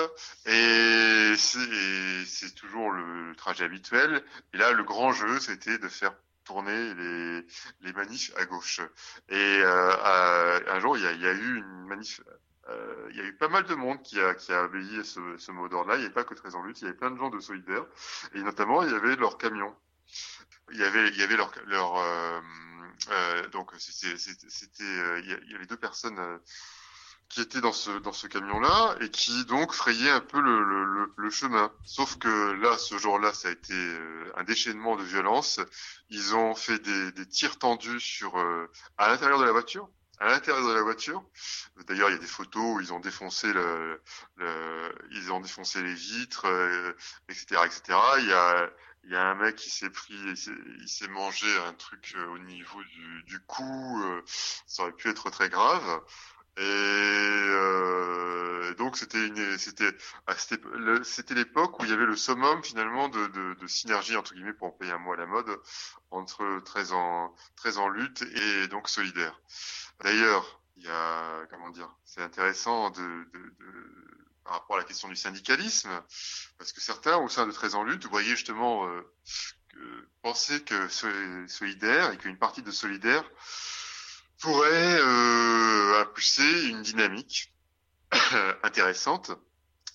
et 0.46 1.34
c'est 1.36 2.54
toujours 2.54 2.90
le 2.92 3.34
trajet 3.36 3.64
habituel. 3.64 4.24
Et 4.52 4.56
là, 4.56 4.72
le 4.72 4.84
grand 4.84 5.12
jeu, 5.12 5.40
c'était 5.40 5.78
de 5.78 5.88
faire 5.88 6.14
tourner 6.44 6.94
les, 6.94 7.46
les 7.80 7.92
manifs 7.92 8.32
à 8.36 8.44
gauche. 8.44 8.80
Et 9.28 9.60
euh, 9.62 10.60
un 10.68 10.80
jour, 10.80 10.96
il 10.96 11.04
y 11.04 11.06
a, 11.06 11.12
y 11.12 11.26
a 11.26 11.32
eu 11.32 11.56
une 11.56 11.86
manif. 11.86 12.20
Euh, 12.68 13.08
il 13.10 13.16
y 13.16 13.20
a 13.20 13.24
eu 13.24 13.34
pas 13.34 13.48
mal 13.48 13.64
de 13.64 13.74
monde 13.74 14.02
qui 14.02 14.18
a, 14.20 14.34
qui 14.34 14.52
a 14.52 14.64
obéi 14.64 15.00
à 15.00 15.04
ce, 15.04 15.36
ce 15.36 15.50
mot 15.52 15.68
d'ordre-là. 15.68 15.96
Il 15.96 16.00
n'y 16.00 16.04
avait 16.06 16.14
pas 16.14 16.24
que 16.24 16.34
très 16.34 16.54
en 16.54 16.62
lutte, 16.62 16.80
il 16.80 16.84
y 16.84 16.88
avait 16.88 16.96
plein 16.96 17.10
de 17.10 17.18
gens 17.18 17.30
de 17.30 17.40
solidaires. 17.40 17.86
Et 18.34 18.42
notamment, 18.42 18.82
il 18.82 18.92
y 18.92 18.94
avait 18.94 19.16
leurs 19.16 19.36
camions. 19.38 19.74
Il 20.72 20.78
y 20.78 20.84
avait, 20.84 21.08
il 21.08 21.18
y 21.18 21.22
avait 21.22 21.36
leur, 21.36 21.52
leur 21.66 21.96
euh, 21.96 22.40
euh, 23.10 23.48
donc 23.48 23.72
c'était, 23.78 24.16
c'était, 24.16 25.20
il 25.22 25.50
y 25.50 25.54
avait 25.54 25.66
deux 25.66 25.76
personnes 25.76 26.40
qui 27.34 27.40
étaient 27.40 27.60
dans 27.60 27.72
ce 27.72 27.90
dans 27.98 28.12
ce 28.12 28.28
camion-là 28.28 28.94
et 29.00 29.10
qui 29.10 29.44
donc 29.46 29.72
frayaient 29.72 30.10
un 30.10 30.20
peu 30.20 30.40
le, 30.40 30.62
le, 30.62 31.12
le 31.16 31.30
chemin. 31.30 31.72
Sauf 31.84 32.16
que 32.16 32.52
là, 32.52 32.78
ce 32.78 32.96
jour-là, 32.96 33.34
ça 33.34 33.48
a 33.48 33.50
été 33.50 33.74
un 34.36 34.44
déchaînement 34.44 34.94
de 34.94 35.02
violence. 35.02 35.58
Ils 36.10 36.36
ont 36.36 36.54
fait 36.54 36.78
des, 36.78 37.10
des 37.10 37.26
tirs 37.26 37.58
tendus 37.58 37.98
sur 37.98 38.38
euh, 38.38 38.70
à 38.98 39.08
l'intérieur 39.08 39.40
de 39.40 39.44
la 39.44 39.50
voiture. 39.50 39.88
À 40.20 40.28
l'intérieur 40.28 40.64
de 40.64 40.72
la 40.72 40.82
voiture. 40.82 41.24
D'ailleurs, 41.88 42.08
il 42.10 42.12
y 42.12 42.18
a 42.18 42.20
des 42.20 42.26
photos 42.26 42.76
où 42.76 42.80
ils 42.80 42.92
ont 42.92 43.00
défoncé 43.00 43.52
le, 43.52 44.00
le 44.36 44.94
ils 45.10 45.32
ont 45.32 45.40
défoncé 45.40 45.82
les 45.82 45.94
vitres, 45.94 46.46
euh, 46.46 46.92
etc., 47.28 47.62
etc. 47.66 47.98
Il 48.20 48.28
y 48.28 48.32
a 48.32 48.70
il 49.06 49.10
y 49.12 49.16
a 49.16 49.22
un 49.22 49.34
mec 49.34 49.56
qui 49.56 49.68
s'est 49.68 49.90
pris, 49.90 50.14
il 50.14 50.88
s'est 50.88 51.08
mangé 51.08 51.46
un 51.66 51.74
truc 51.74 52.16
au 52.32 52.38
niveau 52.38 52.82
du, 52.84 53.22
du 53.24 53.40
cou. 53.40 54.02
ça 54.66 54.84
aurait 54.84 54.92
pu 54.92 55.10
être 55.10 55.28
très 55.28 55.50
grave. 55.50 56.00
Et 56.56 56.62
euh, 56.62 58.74
donc 58.74 58.96
c'était 58.96 59.26
une, 59.26 59.58
c'était, 59.58 59.92
c'était 61.02 61.34
l'époque 61.34 61.80
où 61.80 61.84
il 61.84 61.90
y 61.90 61.92
avait 61.92 62.06
le 62.06 62.16
summum 62.16 62.62
finalement 62.62 63.08
de, 63.08 63.26
de, 63.26 63.54
de, 63.54 63.66
synergie 63.66 64.16
entre 64.16 64.34
guillemets 64.34 64.52
pour 64.52 64.68
employer 64.68 64.92
un 64.92 64.98
mot 64.98 65.12
à 65.12 65.16
la 65.16 65.26
mode 65.26 65.50
entre 66.10 66.60
13 66.64 66.92
ans, 66.92 67.34
13 67.56 67.78
ans 67.78 67.88
lutte 67.88 68.22
et 68.22 68.68
donc 68.68 68.88
solidaire. 68.88 69.40
D'ailleurs, 70.00 70.60
il 70.76 70.84
y 70.84 70.88
a 70.88 71.46
comment 71.50 71.70
dire, 71.70 71.90
c'est 72.04 72.22
intéressant 72.22 72.90
de, 72.90 73.00
de, 73.00 73.54
par 74.44 74.54
rapport 74.54 74.76
à 74.76 74.80
la 74.80 74.84
question 74.84 75.08
du 75.08 75.16
syndicalisme, 75.16 75.90
parce 76.58 76.72
que 76.72 76.80
certains 76.80 77.16
au 77.16 77.28
sein 77.28 77.46
de 77.46 77.52
13 77.52 77.74
ans 77.74 77.82
lutte, 77.82 78.06
voyez 78.06 78.30
justement 78.30 78.86
euh, 78.86 79.02
penser 80.22 80.62
que 80.62 80.88
solidaire 81.48 82.12
et 82.12 82.18
qu'une 82.18 82.38
partie 82.38 82.62
de 82.62 82.70
solidaire 82.70 83.24
pourrait 84.38 84.98
euh, 85.00 86.00
impulser 86.00 86.68
une 86.68 86.82
dynamique 86.82 87.52
intéressante 88.62 89.32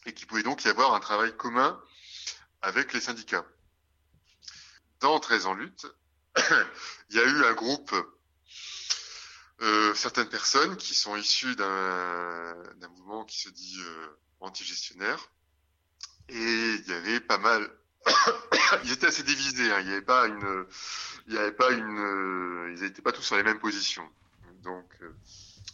et 0.06 0.14
qu'il 0.14 0.28
pouvait 0.28 0.44
donc 0.44 0.64
y 0.64 0.68
avoir 0.68 0.94
un 0.94 1.00
travail 1.00 1.36
commun 1.36 1.80
avec 2.62 2.94
les 2.94 3.02
syndicats. 3.02 3.46
Dans 5.00 5.20
13 5.20 5.46
en 5.46 5.54
lutte, 5.54 5.88
il 7.10 7.16
y 7.16 7.20
a 7.20 7.24
eu 7.24 7.46
un 7.46 7.54
groupe, 7.54 7.96
euh, 9.62 9.94
certaines 9.94 10.30
personnes 10.30 10.78
qui 10.78 10.94
sont 10.94 11.16
issues 11.16 11.56
d'un 11.56 12.56
mouvement 12.90 13.24
qui 13.26 13.40
se 13.40 13.50
dit 13.50 13.78
euh, 13.80 14.08
anti-gestionnaire, 14.40 15.30
et 16.28 16.36
il 16.36 16.86
y 16.88 16.94
avait 16.94 17.20
pas 17.20 17.38
mal, 17.38 17.70
ils 18.84 18.92
étaient 18.92 19.08
assez 19.08 19.24
divisés, 19.24 19.72
hein. 19.72 19.80
il 19.80 19.88
n'y 19.88 19.94
avait 19.94 20.02
pas 20.02 20.28
une, 20.28 20.66
il 21.28 21.38
avait 21.38 21.52
pas 21.52 21.72
une, 21.72 22.74
ils 22.76 22.84
n'étaient 22.84 23.02
pas 23.02 23.12
tous 23.12 23.24
sur 23.24 23.38
les 23.38 23.44
mêmes 23.44 23.60
positions. 23.60 24.10
Euh, 24.70 25.14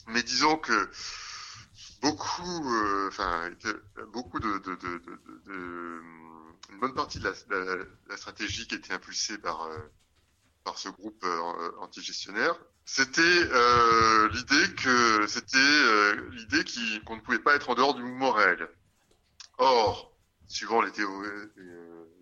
mais 0.08 0.24
disons 0.24 0.58
que 0.58 0.90
beaucoup, 2.01 2.74
euh, 2.74 3.08
enfin, 3.10 3.51
beaucoup 4.13 4.40
de, 4.40 4.58
de, 4.60 6.01
une 6.72 6.79
bonne 6.79 6.94
partie 6.94 7.19
de 7.19 7.31
la, 8.08 8.17
stratégie 8.17 8.67
qui 8.67 8.76
était 8.76 8.94
impulsée 8.94 9.38
par 9.38 9.63
euh, 9.63 9.78
par 10.63 10.79
ce 10.79 10.90
groupe 10.90 11.24
anti-gestionnaire, 11.79 12.56
c'était 12.85 13.22
l'idée 14.31 14.74
que 14.76 15.28
c'était 15.28 16.26
l'idée 16.31 16.63
qu'on 17.06 17.17
ne 17.17 17.22
pouvait 17.22 17.38
pas 17.38 17.56
être 17.56 17.69
en 17.69 17.76
dehors 17.76 17.94
du 17.94 18.01
mouvement 18.01 18.31
réel. 18.31 18.67
Or, 19.60 20.11
suivant 20.47 20.81
les 20.81 20.92
théories, 20.92 21.29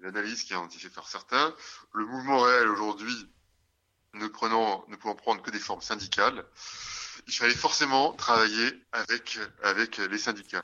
l'analyse 0.02 0.44
qui 0.44 0.54
a 0.54 0.68
faite 0.68 0.94
par 0.94 1.08
certains, 1.08 1.56
le 1.94 2.06
mouvement 2.06 2.42
réel 2.42 2.68
aujourd'hui 2.68 3.30
ne 4.14 4.28
pouvant 4.28 5.16
prendre 5.16 5.42
que 5.42 5.52
des 5.52 5.60
formes 5.60 5.82
syndicales, 5.82 6.46
il 7.28 7.34
fallait 7.34 7.54
forcément 7.54 8.14
travailler 8.14 8.84
avec, 8.92 9.40
avec 9.62 9.98
les 9.98 10.18
syndicats. 10.18 10.64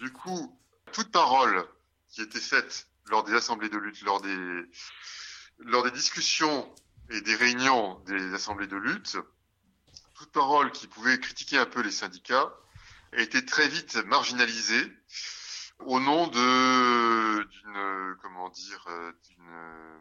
Du 0.00 0.12
coup, 0.12 0.58
toute 0.92 1.10
parole 1.10 1.66
qui 2.08 2.22
était 2.22 2.40
faite 2.40 2.88
lors 3.06 3.24
des 3.24 3.34
assemblées 3.34 3.68
de 3.68 3.78
lutte, 3.78 4.02
lors 4.02 4.20
des, 4.20 4.70
lors 5.58 5.82
des 5.82 5.90
discussions 5.90 6.72
et 7.10 7.20
des 7.20 7.34
réunions 7.34 7.98
des 8.06 8.34
assemblées 8.34 8.66
de 8.66 8.76
lutte, 8.76 9.16
toute 10.14 10.30
parole 10.30 10.70
qui 10.72 10.86
pouvait 10.86 11.18
critiquer 11.18 11.58
un 11.58 11.66
peu 11.66 11.80
les 11.80 11.90
syndicats 11.90 12.52
a 13.12 13.20
été 13.20 13.44
très 13.44 13.68
vite 13.68 13.96
marginalisée 14.06 14.92
au 15.80 16.00
nom 16.00 16.26
de 16.28 17.44
d'une 17.44 18.16
comment 18.22 18.48
dire 18.50 18.86
d'une 19.28 20.00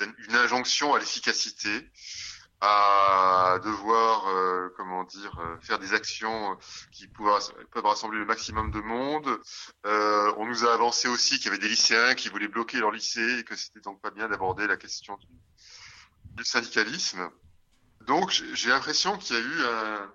une 0.00 0.36
injonction 0.36 0.94
à 0.94 0.98
l'efficacité, 0.98 1.90
à 2.60 3.58
devoir, 3.62 4.28
euh, 4.28 4.72
comment 4.76 5.04
dire, 5.04 5.38
euh, 5.40 5.58
faire 5.60 5.78
des 5.78 5.92
actions 5.92 6.58
qui 6.90 7.06
peuvent, 7.06 7.84
rassembler 7.84 8.18
le 8.18 8.24
maximum 8.24 8.70
de 8.70 8.80
monde. 8.80 9.40
Euh, 9.84 10.32
on 10.38 10.46
nous 10.46 10.64
a 10.64 10.72
avancé 10.72 11.08
aussi 11.08 11.36
qu'il 11.36 11.46
y 11.46 11.48
avait 11.48 11.58
des 11.58 11.68
lycéens 11.68 12.14
qui 12.14 12.28
voulaient 12.28 12.48
bloquer 12.48 12.78
leur 12.78 12.92
lycée 12.92 13.40
et 13.40 13.44
que 13.44 13.56
c'était 13.56 13.80
donc 13.80 14.00
pas 14.00 14.10
bien 14.10 14.28
d'aborder 14.28 14.66
la 14.66 14.76
question 14.76 15.18
du, 15.18 16.44
syndicalisme. 16.44 17.30
Donc 18.06 18.30
j'ai 18.30 18.68
l'impression 18.68 19.16
qu'il 19.18 19.36
y 19.36 19.38
a 19.38 19.42
eu 19.42 19.64
un... 19.64 20.12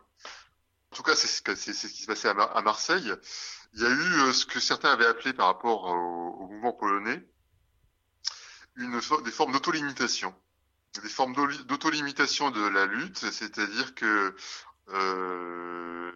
En 0.92 0.96
tout 0.96 1.04
cas, 1.04 1.16
c'est 1.16 1.28
ce, 1.28 1.88
qui 1.88 2.02
se 2.02 2.06
passait 2.06 2.28
à, 2.28 2.34
Mar 2.34 2.56
à, 2.56 2.62
Marseille. 2.62 3.14
Il 3.74 3.82
y 3.82 3.86
a 3.86 3.90
eu 3.90 4.34
ce 4.34 4.46
que 4.46 4.60
certains 4.60 4.92
avaient 4.92 5.06
appelé 5.06 5.34
par 5.34 5.48
rapport 5.48 5.86
au 5.86 6.48
mouvement 6.48 6.74
polonais 6.74 7.24
une, 8.82 9.00
des 9.24 9.32
formes 9.32 9.52
d'autolimitation. 9.52 10.34
Des 11.02 11.10
formes 11.10 11.34
d'autolimitation 11.66 12.52
de 12.52 12.68
la 12.68 12.86
lutte, 12.86 13.32
c'est-à-dire 13.32 13.96
que 13.96 14.36
euh, 14.90 16.12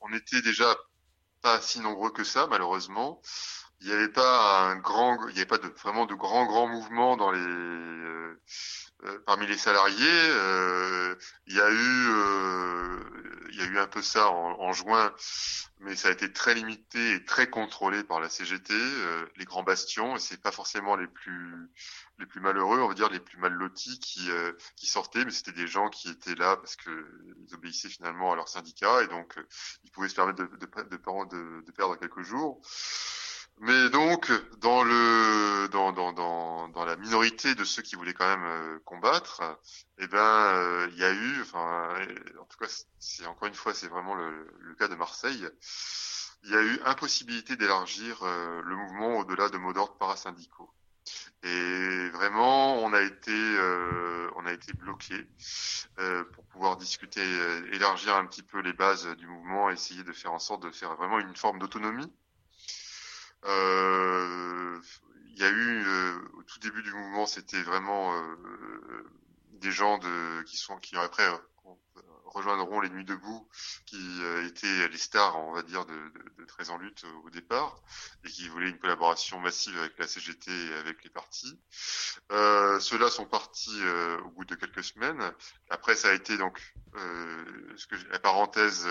on 0.00 0.12
était 0.14 0.40
déjà 0.40 0.74
pas 1.42 1.60
si 1.60 1.80
nombreux 1.80 2.10
que 2.10 2.24
ça, 2.24 2.46
malheureusement. 2.46 3.20
il 3.80 3.88
n'y 3.88 3.92
avait 3.92 4.08
pas 4.08 4.62
un 4.70 4.76
grand, 4.76 5.28
il 5.28 5.34
n'y 5.34 5.40
avait 5.40 5.46
pas 5.46 5.58
vraiment 5.82 6.06
de 6.06 6.14
grands 6.14 6.46
grands 6.46 6.68
mouvements 6.68 7.16
dans 7.16 7.32
les 7.32 7.40
euh, 7.40 8.40
parmi 9.26 9.46
les 9.46 9.58
salariés. 9.58 10.06
Euh, 10.08 11.14
il 11.46 11.56
y 11.56 11.60
a 11.60 11.70
eu, 11.70 12.08
euh, 12.08 13.00
il 13.50 13.58
y 13.58 13.62
a 13.62 13.66
eu 13.66 13.78
un 13.78 13.86
peu 13.86 14.02
ça 14.02 14.30
en, 14.30 14.72
juin, 14.72 15.12
mais 15.80 15.96
ça 15.96 16.08
a 16.08 16.10
été 16.10 16.32
très 16.32 16.54
limité 16.54 17.14
et 17.14 17.24
très 17.24 17.50
contrôlé 17.50 18.04
par 18.04 18.20
la 18.20 18.28
CGT, 18.28 18.72
euh, 18.72 19.26
les 19.36 19.44
grands 19.44 19.62
bastions, 19.62 20.16
et 20.16 20.18
c'est 20.18 20.40
pas 20.40 20.52
forcément 20.52 20.96
les 20.96 21.06
plus 21.06 21.70
les 22.18 22.26
plus 22.26 22.40
malheureux, 22.40 22.80
on 22.80 22.88
va 22.88 22.94
dire 22.94 23.10
les 23.10 23.20
plus 23.20 23.38
mal 23.38 23.52
lotis 23.52 23.98
qui 23.98 24.30
euh, 24.30 24.52
qui 24.76 24.86
sortaient, 24.86 25.24
mais 25.24 25.30
c'était 25.30 25.52
des 25.52 25.66
gens 25.66 25.88
qui 25.90 26.08
étaient 26.08 26.36
là 26.36 26.56
parce 26.56 26.76
que 26.76 26.90
ils 27.46 27.54
obéissaient 27.54 27.88
finalement 27.88 28.32
à 28.32 28.36
leur 28.36 28.48
syndicat 28.48 29.02
et 29.02 29.08
donc 29.08 29.34
ils 29.84 29.90
pouvaient 29.90 30.08
se 30.08 30.14
permettre 30.14 30.38
de, 30.38 30.46
de, 30.56 30.66
de, 30.66 31.62
de 31.66 31.72
perdre 31.72 31.96
quelques 31.98 32.22
jours. 32.22 32.60
Mais 33.58 33.90
donc, 33.90 34.30
dans 34.58 34.82
le 34.82 35.68
dans, 35.68 36.84
la 36.84 36.96
minorité 36.96 37.54
de 37.54 37.64
ceux 37.64 37.82
qui 37.82 37.96
voulaient 37.96 38.14
quand 38.14 38.28
même 38.28 38.44
euh, 38.44 38.78
combattre, 38.84 39.42
eh 39.98 40.06
ben, 40.06 40.18
il 40.18 40.18
euh, 40.18 40.88
y 40.96 41.04
a 41.04 41.12
eu, 41.12 41.40
enfin, 41.42 41.94
en 42.40 42.44
tout 42.44 42.58
cas, 42.58 42.66
c'est 42.98 43.26
encore 43.26 43.48
une 43.48 43.54
fois, 43.54 43.74
c'est 43.74 43.88
vraiment 43.88 44.14
le, 44.14 44.74
cas 44.78 44.88
de 44.88 44.94
Marseille. 44.94 45.48
Il 46.44 46.50
y 46.50 46.56
a 46.56 46.62
eu 46.62 46.80
impossibilité 46.84 47.56
d'élargir 47.56 48.22
euh, 48.22 48.62
le 48.64 48.76
mouvement 48.76 49.18
au-delà 49.18 49.48
de 49.48 49.58
mots 49.58 49.72
d'ordre 49.72 49.96
parasyndicaux. 49.96 50.70
Et 51.42 52.08
vraiment, 52.10 52.78
on 52.78 52.92
a 52.92 53.00
été, 53.00 53.32
on 54.36 54.46
a 54.46 54.52
été 54.52 54.72
bloqué 54.72 55.26
pour 56.32 56.44
pouvoir 56.44 56.76
discuter, 56.76 57.20
élargir 57.72 58.14
un 58.14 58.24
petit 58.26 58.44
peu 58.44 58.60
les 58.60 58.72
bases 58.72 59.08
du 59.16 59.26
mouvement, 59.26 59.68
essayer 59.68 60.04
de 60.04 60.12
faire 60.12 60.32
en 60.32 60.38
sorte 60.38 60.62
de 60.62 60.70
faire 60.70 60.94
vraiment 60.94 61.18
une 61.18 61.34
forme 61.34 61.58
d'autonomie 61.58 62.12
euh, 62.12 62.21
il 63.44 65.38
y 65.38 65.44
a 65.44 65.50
eu 65.50 65.84
euh, 65.86 66.18
au 66.34 66.42
tout 66.42 66.58
début 66.60 66.82
du 66.82 66.92
mouvement, 66.92 67.26
c'était 67.26 67.62
vraiment 67.62 68.14
euh, 68.14 68.36
des 69.52 69.72
gens 69.72 69.98
de 69.98 70.42
qui 70.44 70.56
sont 70.56 70.76
qui 70.78 70.96
après 70.96 71.28
rejoindront 72.26 72.80
les 72.80 72.88
Nuits 72.88 73.04
debout, 73.04 73.46
qui 73.84 74.22
étaient 74.46 74.88
les 74.88 74.96
stars, 74.96 75.38
on 75.38 75.52
va 75.52 75.62
dire, 75.62 75.84
de, 75.84 75.92
de, 75.92 76.32
de 76.38 76.44
Très 76.46 76.70
en 76.70 76.78
lutte 76.78 77.04
au 77.24 77.30
départ, 77.30 77.80
et 78.24 78.28
qui 78.28 78.48
voulaient 78.48 78.70
une 78.70 78.78
collaboration 78.78 79.38
massive 79.40 79.78
avec 79.78 79.98
la 79.98 80.06
CGT 80.06 80.50
et 80.50 80.74
avec 80.74 81.02
les 81.04 81.10
partis. 81.10 81.58
Euh, 82.30 82.80
Ceux-là 82.80 83.10
sont 83.10 83.26
partis 83.26 83.80
euh, 83.80 84.18
au 84.20 84.30
bout 84.30 84.44
de 84.44 84.54
quelques 84.54 84.84
semaines. 84.84 85.32
Après, 85.70 85.94
ça 85.94 86.08
a 86.08 86.12
été 86.12 86.36
donc 86.36 86.60
euh, 86.94 87.44
ce 87.76 87.86
que 87.86 87.96
la 88.10 88.18
parenthèse 88.18 88.86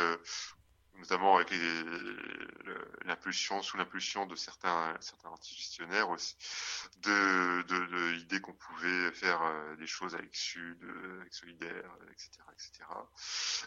notamment 1.02 1.36
avec 1.36 1.52
l'impulsion, 3.06 3.62
sous 3.62 3.78
l'impulsion 3.78 4.26
de 4.26 4.36
certains, 4.36 4.96
certains 5.02 5.30
antigestionnaires 5.30 6.10
aussi, 6.10 6.36
de, 7.00 7.64
de, 7.64 7.86
de 7.88 8.12
l'idée 8.12 8.40
qu'on 8.40 8.54
pouvait 8.54 9.12
faire 9.12 9.42
euh, 9.42 9.76
des 9.78 9.88
choses 9.88 10.16
avec 10.16 10.36
Sud, 10.36 10.78
avec 11.20 11.34
Solidaire, 11.34 11.92
etc., 12.12 12.30
etc. 12.54 12.84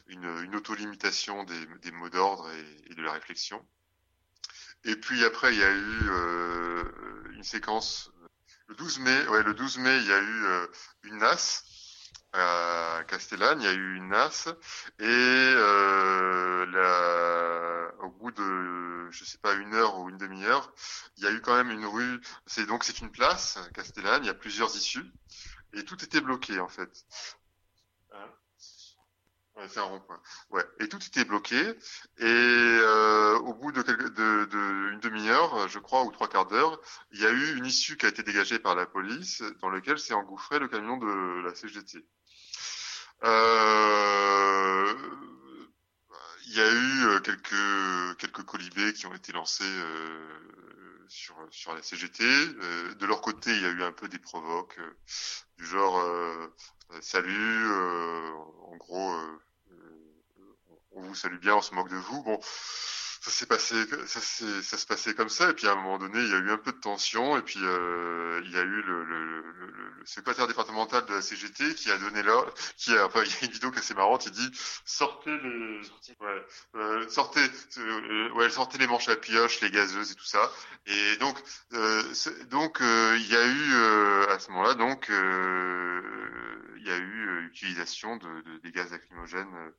Une, 0.06 0.24
une 0.44 0.54
auto-limitation 0.56 1.44
des, 1.44 1.66
des 1.82 1.90
mots 1.90 2.08
d'ordre 2.08 2.48
et, 2.50 2.94
de 2.94 3.02
la 3.02 3.12
réflexion. 3.12 3.64
Et 4.84 4.96
puis 4.96 5.24
après, 5.24 5.52
il 5.52 5.58
y 5.58 5.64
a 5.64 5.72
eu 5.72 6.00
euh, 6.08 6.84
une 7.32 7.44
séquence. 7.44 8.12
Le 8.68 8.74
12 8.76 9.00
mai, 9.00 9.26
ouais, 9.28 9.42
le 9.42 9.54
12 9.54 9.78
mai, 9.78 9.98
il 9.98 10.06
y 10.06 10.12
a 10.12 10.20
eu 10.20 10.44
euh, 10.44 10.66
une 11.02 11.18
NAS 11.18 11.64
à 12.34 13.04
Castellane, 13.06 13.60
il 13.60 13.64
y 13.64 13.68
a 13.68 13.72
eu 13.72 13.96
une 13.96 14.08
NAS 14.08 14.48
et 14.98 15.04
euh, 15.04 16.66
la, 16.66 18.04
au 18.04 18.10
bout 18.10 18.32
de, 18.32 19.10
je 19.10 19.24
sais 19.24 19.38
pas, 19.38 19.54
une 19.54 19.74
heure 19.74 19.98
ou 19.98 20.10
une 20.10 20.18
demi-heure, 20.18 20.72
il 21.16 21.24
y 21.24 21.26
a 21.26 21.30
eu 21.30 21.40
quand 21.40 21.54
même 21.54 21.70
une 21.70 21.86
rue. 21.86 22.20
C'est 22.46 22.66
donc 22.66 22.84
c'est 22.84 23.00
une 23.00 23.10
place, 23.10 23.58
Castellane. 23.74 24.24
Il 24.24 24.26
y 24.26 24.30
a 24.30 24.34
plusieurs 24.34 24.74
issues 24.76 25.06
et 25.74 25.84
tout 25.84 26.02
était 26.02 26.20
bloqué 26.20 26.58
en 26.60 26.68
fait. 26.68 27.04
Hein? 28.12 28.28
Ouais, 29.56 29.68
c'est 29.68 29.78
un 29.78 29.84
rond-point. 29.84 30.20
Ouais, 30.50 30.64
et 30.80 30.88
tout 30.88 30.98
était 30.98 31.24
bloqué. 31.24 31.60
Et 32.18 32.24
euh, 32.24 33.38
au 33.38 33.54
bout 33.54 33.70
de, 33.70 33.82
quelques, 33.82 34.12
de, 34.12 34.46
de 34.46 34.90
une 34.92 34.98
demi-heure, 35.00 35.68
je 35.68 35.78
crois, 35.78 36.02
ou 36.02 36.10
trois 36.10 36.28
quarts 36.28 36.46
d'heure, 36.46 36.80
il 37.12 37.20
y 37.20 37.26
a 37.26 37.30
eu 37.30 37.56
une 37.56 37.66
issue 37.66 37.96
qui 37.96 38.06
a 38.06 38.08
été 38.08 38.24
dégagée 38.24 38.58
par 38.58 38.74
la 38.74 38.86
police, 38.86 39.42
dans 39.60 39.70
laquelle 39.70 40.00
s'est 40.00 40.14
engouffré 40.14 40.58
le 40.58 40.66
camion 40.66 40.96
de 40.96 41.42
la 41.44 41.54
CGT. 41.54 42.04
Euh, 43.22 44.94
il 46.46 46.54
y 46.56 46.60
a 46.60 46.72
eu 46.72 47.22
quelques 47.22 48.18
quelques 48.18 48.44
colibés 48.44 48.92
qui 48.92 49.06
ont 49.06 49.14
été 49.14 49.32
lancés 49.32 49.64
euh, 49.64 51.06
sur 51.08 51.36
sur 51.50 51.74
la 51.74 51.82
CGT. 51.82 52.24
Euh, 52.24 52.94
de 52.94 53.06
leur 53.06 53.20
côté, 53.20 53.50
il 53.50 53.62
y 53.62 53.66
a 53.66 53.70
eu 53.70 53.82
un 53.82 53.92
peu 53.92 54.08
des 54.08 54.18
provoques 54.18 54.78
du 55.58 55.66
genre 55.66 56.02
salut, 57.00 57.72
en 58.62 58.76
gros, 58.76 59.14
on 60.92 61.02
vous 61.02 61.14
salue 61.14 61.38
bien, 61.38 61.56
on 61.56 61.62
se 61.62 61.74
moque 61.74 61.90
de 61.90 61.96
vous. 61.96 62.22
Bon, 62.22 62.38
ça 63.24 63.30
s'est 63.30 63.46
passé, 63.46 63.74
ça, 64.06 64.20
ça 64.20 64.76
se 64.76 64.86
passait 64.86 65.14
comme 65.14 65.30
ça, 65.30 65.48
et 65.48 65.54
puis 65.54 65.66
à 65.66 65.72
un 65.72 65.76
moment 65.76 65.96
donné, 65.96 66.20
il 66.20 66.28
y 66.28 66.34
a 66.34 66.38
eu 66.38 66.50
un 66.50 66.58
peu 66.58 66.72
de 66.72 66.76
tension, 66.78 67.38
et 67.38 67.40
puis 67.40 67.58
euh, 67.62 68.42
il 68.44 68.50
y 68.50 68.58
a 68.58 68.60
eu 68.60 68.82
le, 68.82 69.02
le, 69.02 69.24
le, 69.24 69.66
le, 69.66 70.04
secrétaire 70.04 70.46
départemental 70.46 71.06
de 71.06 71.14
la 71.14 71.22
CGT 71.22 71.74
qui 71.74 71.90
a 71.90 71.96
donné 71.96 72.22
là, 72.22 72.44
qui 72.76 72.94
a, 72.94 73.06
enfin, 73.06 73.22
il 73.24 73.30
y 73.30 73.34
a 73.34 73.46
une 73.46 73.52
vidéo 73.52 73.70
qui 73.70 73.76
est 73.76 73.80
assez 73.80 73.94
marrante, 73.94 74.26
il 74.26 74.32
dit 74.32 74.50
sortez 74.84 75.30
les, 75.38 75.80
ouais, 76.20 76.46
euh, 76.74 77.08
sortez, 77.08 77.40
euh, 77.78 78.30
ouais, 78.32 78.50
sortez 78.50 78.76
les 78.76 78.86
manches 78.86 79.08
à 79.08 79.16
pioche, 79.16 79.62
les 79.62 79.70
gazeuses 79.70 80.12
et 80.12 80.14
tout 80.16 80.26
ça, 80.26 80.52
et 80.84 81.16
donc, 81.16 81.42
euh, 81.72 82.02
donc 82.50 82.82
euh, 82.82 83.16
il 83.18 83.32
y 83.32 83.36
a 83.36 83.46
eu 83.46 84.28
à 84.32 84.38
ce 84.38 84.50
moment-là, 84.50 84.74
donc 84.74 85.06
il 85.08 86.86
y 86.86 86.90
a 86.90 86.98
eu 86.98 87.46
utilisation 87.46 88.18
de, 88.18 88.42
de, 88.42 88.58
des 88.58 88.70
gaz 88.70 88.90
lacrymogènes 88.90 89.72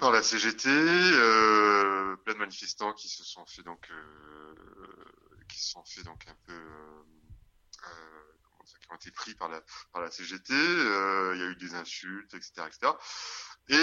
par 0.00 0.10
la 0.10 0.22
CGT, 0.22 0.68
euh, 0.68 2.16
plein 2.24 2.34
de 2.34 2.38
manifestants 2.38 2.92
qui 2.92 3.08
se 3.08 3.24
sont 3.24 3.44
fait 3.46 3.62
donc 3.62 3.88
euh, 3.90 4.54
qui 5.48 5.60
se 5.62 5.70
sont 5.70 5.84
fait 5.84 6.02
donc 6.02 6.24
un 6.28 6.36
peu 6.46 6.52
euh, 6.52 7.02
comment 8.42 8.64
dire, 8.64 8.78
qui 8.80 8.88
ont 8.90 8.96
été 8.96 9.10
pris 9.10 9.34
par 9.34 9.48
la 9.48 9.60
par 9.92 10.02
la 10.02 10.10
CGT. 10.10 10.52
Il 10.54 11.38
y 11.38 11.42
a 11.42 11.46
eu 11.46 11.56
des 11.56 11.74
insultes, 11.74 12.34
etc., 12.34 12.66
etc. 12.66 12.92
Et 13.68 13.76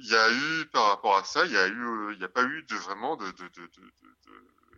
il 0.00 0.06
y 0.06 0.16
a 0.16 0.30
eu 0.32 0.66
par 0.66 0.88
rapport 0.88 1.16
à 1.16 1.24
ça, 1.24 1.44
il 1.44 1.52
y 1.52 1.56
a 1.56 1.66
eu, 1.66 2.12
il 2.12 2.18
n'y 2.18 2.24
a 2.24 2.28
pas 2.28 2.44
eu 2.44 2.62
de 2.62 2.76
vraiment 2.76 3.16
de, 3.16 3.30
de, 3.30 3.48
de, 3.48 3.70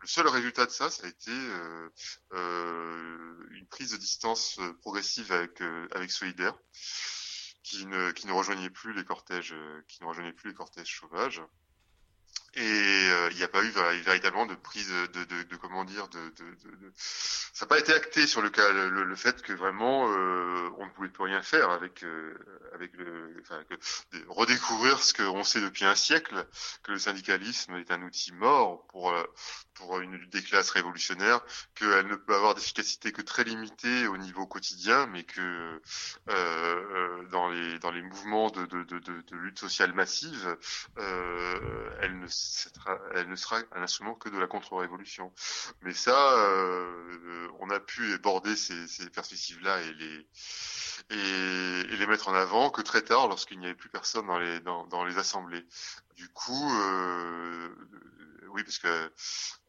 le 0.01 0.07
seul 0.07 0.27
résultat 0.29 0.65
de 0.65 0.71
ça, 0.71 0.89
ça 0.89 1.05
a 1.05 1.09
été 1.09 1.31
euh, 1.31 1.89
euh, 2.33 3.47
une 3.51 3.67
prise 3.67 3.91
de 3.93 3.99
distance 3.99 4.59
progressive 4.81 5.31
avec 5.31 5.61
avec 5.93 6.11
Solidaire 6.11 6.55
qui 7.63 7.87
ne, 7.87 8.11
qui 8.13 8.27
ne 8.27 8.33
rejoignait 8.33 8.71
plus 8.71 8.93
les 8.93 9.05
cortèges, 9.05 9.55
qui 9.89 10.03
ne 10.03 10.09
rejoignait 10.09 10.33
plus 10.33 10.51
les 10.51 10.55
cortèges 10.55 10.99
sauvages. 10.99 11.43
Et 12.55 12.61
euh, 12.63 13.29
il 13.31 13.37
n'y 13.37 13.45
a 13.45 13.49
pas 13.49 13.63
eu 13.63 13.71
véritablement 13.71 14.45
de 14.45 14.57
prise 14.57 14.89
de, 14.89 15.25
de, 15.25 15.43
de 15.45 15.57
comment 15.57 15.85
dire 15.85 16.09
de, 16.09 16.19
de, 16.19 16.93
ça 16.97 17.65
n'a 17.65 17.69
pas 17.69 17.79
été 17.79 17.93
acté 17.93 18.27
sur 18.27 18.43
le 18.43 18.51
cas 18.51 18.73
le, 18.73 19.05
le 19.05 19.17
fait 19.17 19.41
que 19.41 19.53
vraiment 19.53 20.09
euh, 20.11 20.69
on 20.79 20.87
ne 20.87 20.91
pouvait 20.91 21.11
plus 21.11 21.23
rien 21.23 21.43
faire 21.43 21.71
avec 21.71 22.03
euh, 22.03 22.35
avec 22.75 22.93
le 22.95 23.37
enfin, 23.43 23.63
que, 23.69 23.75
redécouvrir 24.29 25.01
ce 25.01 25.15
qu'on 25.15 25.45
sait 25.45 25.61
depuis 25.61 25.85
un 25.85 25.95
siècle 25.95 26.45
que 26.83 26.91
le 26.91 26.99
syndicalisme 26.99 27.75
est 27.77 27.93
un 27.93 28.03
outil 28.03 28.33
mort 28.33 28.85
pour 28.89 29.15
pour 29.75 30.01
une 30.01 30.17
lutte 30.17 30.33
des 30.33 30.43
classes 30.43 30.71
révolutionnaire 30.71 31.41
qu'elle 31.77 32.09
ne 32.09 32.17
peut 32.17 32.35
avoir 32.35 32.57
d'efficacité 32.57 33.13
que 33.13 33.23
très 33.23 33.45
limitée 33.45 34.09
au 34.09 34.17
niveau 34.17 34.47
quotidien 34.49 35.07
mais 35.07 35.23
que 35.23 35.81
euh, 36.31 37.25
dans 37.29 37.49
les 37.49 37.79
dans 37.79 37.93
les 37.93 38.03
mouvements 38.03 38.51
de, 38.51 38.67
de 38.67 39.37
lutte 39.37 39.61
sociale 39.61 39.95
massive 39.95 40.57
euh, 40.99 41.91
elle 42.01 42.19
ne 42.19 42.27
elle 43.15 43.29
ne 43.29 43.37
sera 43.37 43.59
un 43.73 43.83
instrument 43.83 44.15
que 44.15 44.29
de 44.29 44.39
la 44.39 44.47
contre-révolution. 44.47 45.33
Mais 45.83 45.95
ça, 45.95 46.39
euh, 46.39 47.49
on 47.61 47.71
a 47.71 47.81
pu 47.81 48.13
aborder 48.15 48.57
ces, 48.57 48.87
ces 48.89 49.09
perspectives-là 49.11 49.81
et 49.83 49.95
les 49.95 50.27
et, 51.11 51.81
et, 51.93 51.97
les 51.97 52.07
mettre 52.07 52.29
en 52.29 52.35
avant 52.35 52.71
que 52.71 52.83
très 52.83 53.03
tard, 53.03 53.29
lorsqu'il 53.29 53.59
n'y 53.59 53.67
avait 53.67 53.75
plus 53.75 53.89
personne 53.89 54.27
dans 54.27 54.39
les 54.39 54.61
dans, 54.61 54.87
dans 54.87 55.05
les 55.05 55.19
assemblées. 55.19 55.65
Du 56.17 56.29
coup, 56.29 56.71
euh, 56.75 57.69
oui, 58.49 58.63
parce 58.63 58.79
que 58.79 59.11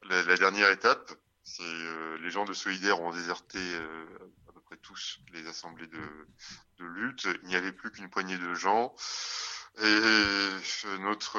la, 0.04 0.24
la 0.24 0.38
dernière 0.38 0.70
étape, 0.70 1.12
c'est 1.44 1.64
euh, 1.64 2.18
les 2.20 2.30
gens 2.30 2.46
de 2.46 2.54
Solidaire 2.54 3.02
ont 3.02 3.12
déserté 3.12 3.60
euh, 3.60 4.06
à 4.50 4.52
peu 4.52 4.62
près 4.62 4.78
tous 4.78 5.20
les 5.34 5.48
assemblées 5.48 5.88
de, 5.88 6.28
de 6.80 6.86
lutte. 6.86 7.28
Il 7.44 7.50
n'y 7.50 7.56
avait 7.56 7.72
plus 7.72 7.92
qu'une 7.92 8.10
poignée 8.10 8.38
de 8.38 8.54
gens. 8.54 8.94
Et 9.82 10.00
notre 11.00 11.38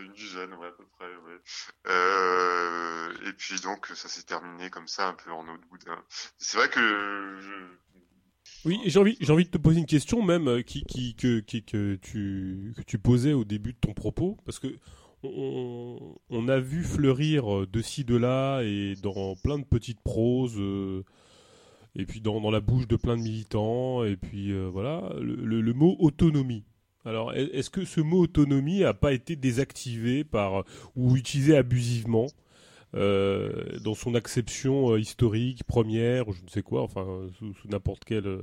une 0.00 0.12
dizaine, 0.12 0.52
ouais, 0.54 0.68
à 0.68 0.72
peu 0.72 0.84
près, 0.98 1.06
ouais. 1.06 1.40
Euh, 1.88 3.12
et 3.28 3.32
puis 3.32 3.60
donc, 3.60 3.86
ça 3.94 4.08
s'est 4.08 4.22
terminé 4.22 4.70
comme 4.70 4.88
ça, 4.88 5.08
un 5.08 5.14
peu 5.14 5.30
en 5.30 5.46
eau 5.46 5.56
de 5.56 5.64
boudin. 5.70 6.02
C'est 6.38 6.56
vrai 6.56 6.68
que. 6.68 7.38
Oui, 8.64 8.80
j'ai 8.84 8.98
envie, 8.98 9.16
j'ai 9.20 9.32
envie 9.32 9.44
de 9.44 9.50
te 9.50 9.58
poser 9.58 9.80
une 9.80 9.86
question 9.86 10.22
même 10.22 10.62
qui, 10.62 10.84
qui, 10.84 11.16
que, 11.16 11.40
que, 11.40 11.96
tu, 11.96 12.74
que 12.76 12.82
tu 12.82 12.98
posais 12.98 13.32
au 13.32 13.44
début 13.44 13.72
de 13.72 13.78
ton 13.78 13.92
propos, 13.92 14.38
parce 14.44 14.60
que 14.60 14.68
on, 15.24 16.48
a 16.48 16.58
vu 16.58 16.82
fleurir 16.82 17.66
de 17.66 17.82
ci, 17.82 18.04
de 18.04 18.16
là, 18.16 18.62
et 18.62 18.94
dans 19.02 19.36
plein 19.36 19.58
de 19.58 19.64
petites 19.64 20.00
proses, 20.00 20.58
euh, 20.58 21.04
et 21.94 22.06
puis 22.06 22.20
dans, 22.20 22.50
la 22.50 22.60
bouche 22.60 22.88
de 22.88 22.96
plein 22.96 23.16
de 23.16 23.22
militants, 23.22 24.04
et 24.04 24.16
puis 24.16 24.52
euh, 24.52 24.68
voilà, 24.72 25.12
le 25.20 25.72
mot 25.72 25.96
autonomie. 25.98 26.64
Alors, 27.04 27.32
est- 27.34 27.50
est-ce 27.54 27.70
que 27.70 27.84
ce 27.84 28.00
mot 28.00 28.20
autonomie 28.22 28.84
a 28.84 28.94
pas 28.94 29.12
été 29.12 29.36
désactivé 29.36 30.24
par 30.24 30.64
ou 30.96 31.16
utilisé 31.16 31.56
abusivement 31.56 32.26
euh, 32.94 33.78
dans 33.80 33.94
son 33.94 34.14
acception 34.14 34.92
euh, 34.92 35.00
historique, 35.00 35.64
première, 35.64 36.28
ou 36.28 36.32
je 36.34 36.42
ne 36.42 36.48
sais 36.48 36.62
quoi, 36.62 36.82
enfin, 36.82 37.06
sous, 37.38 37.54
n'importe 37.68 38.04
quel. 38.04 38.26
euh, 38.26 38.42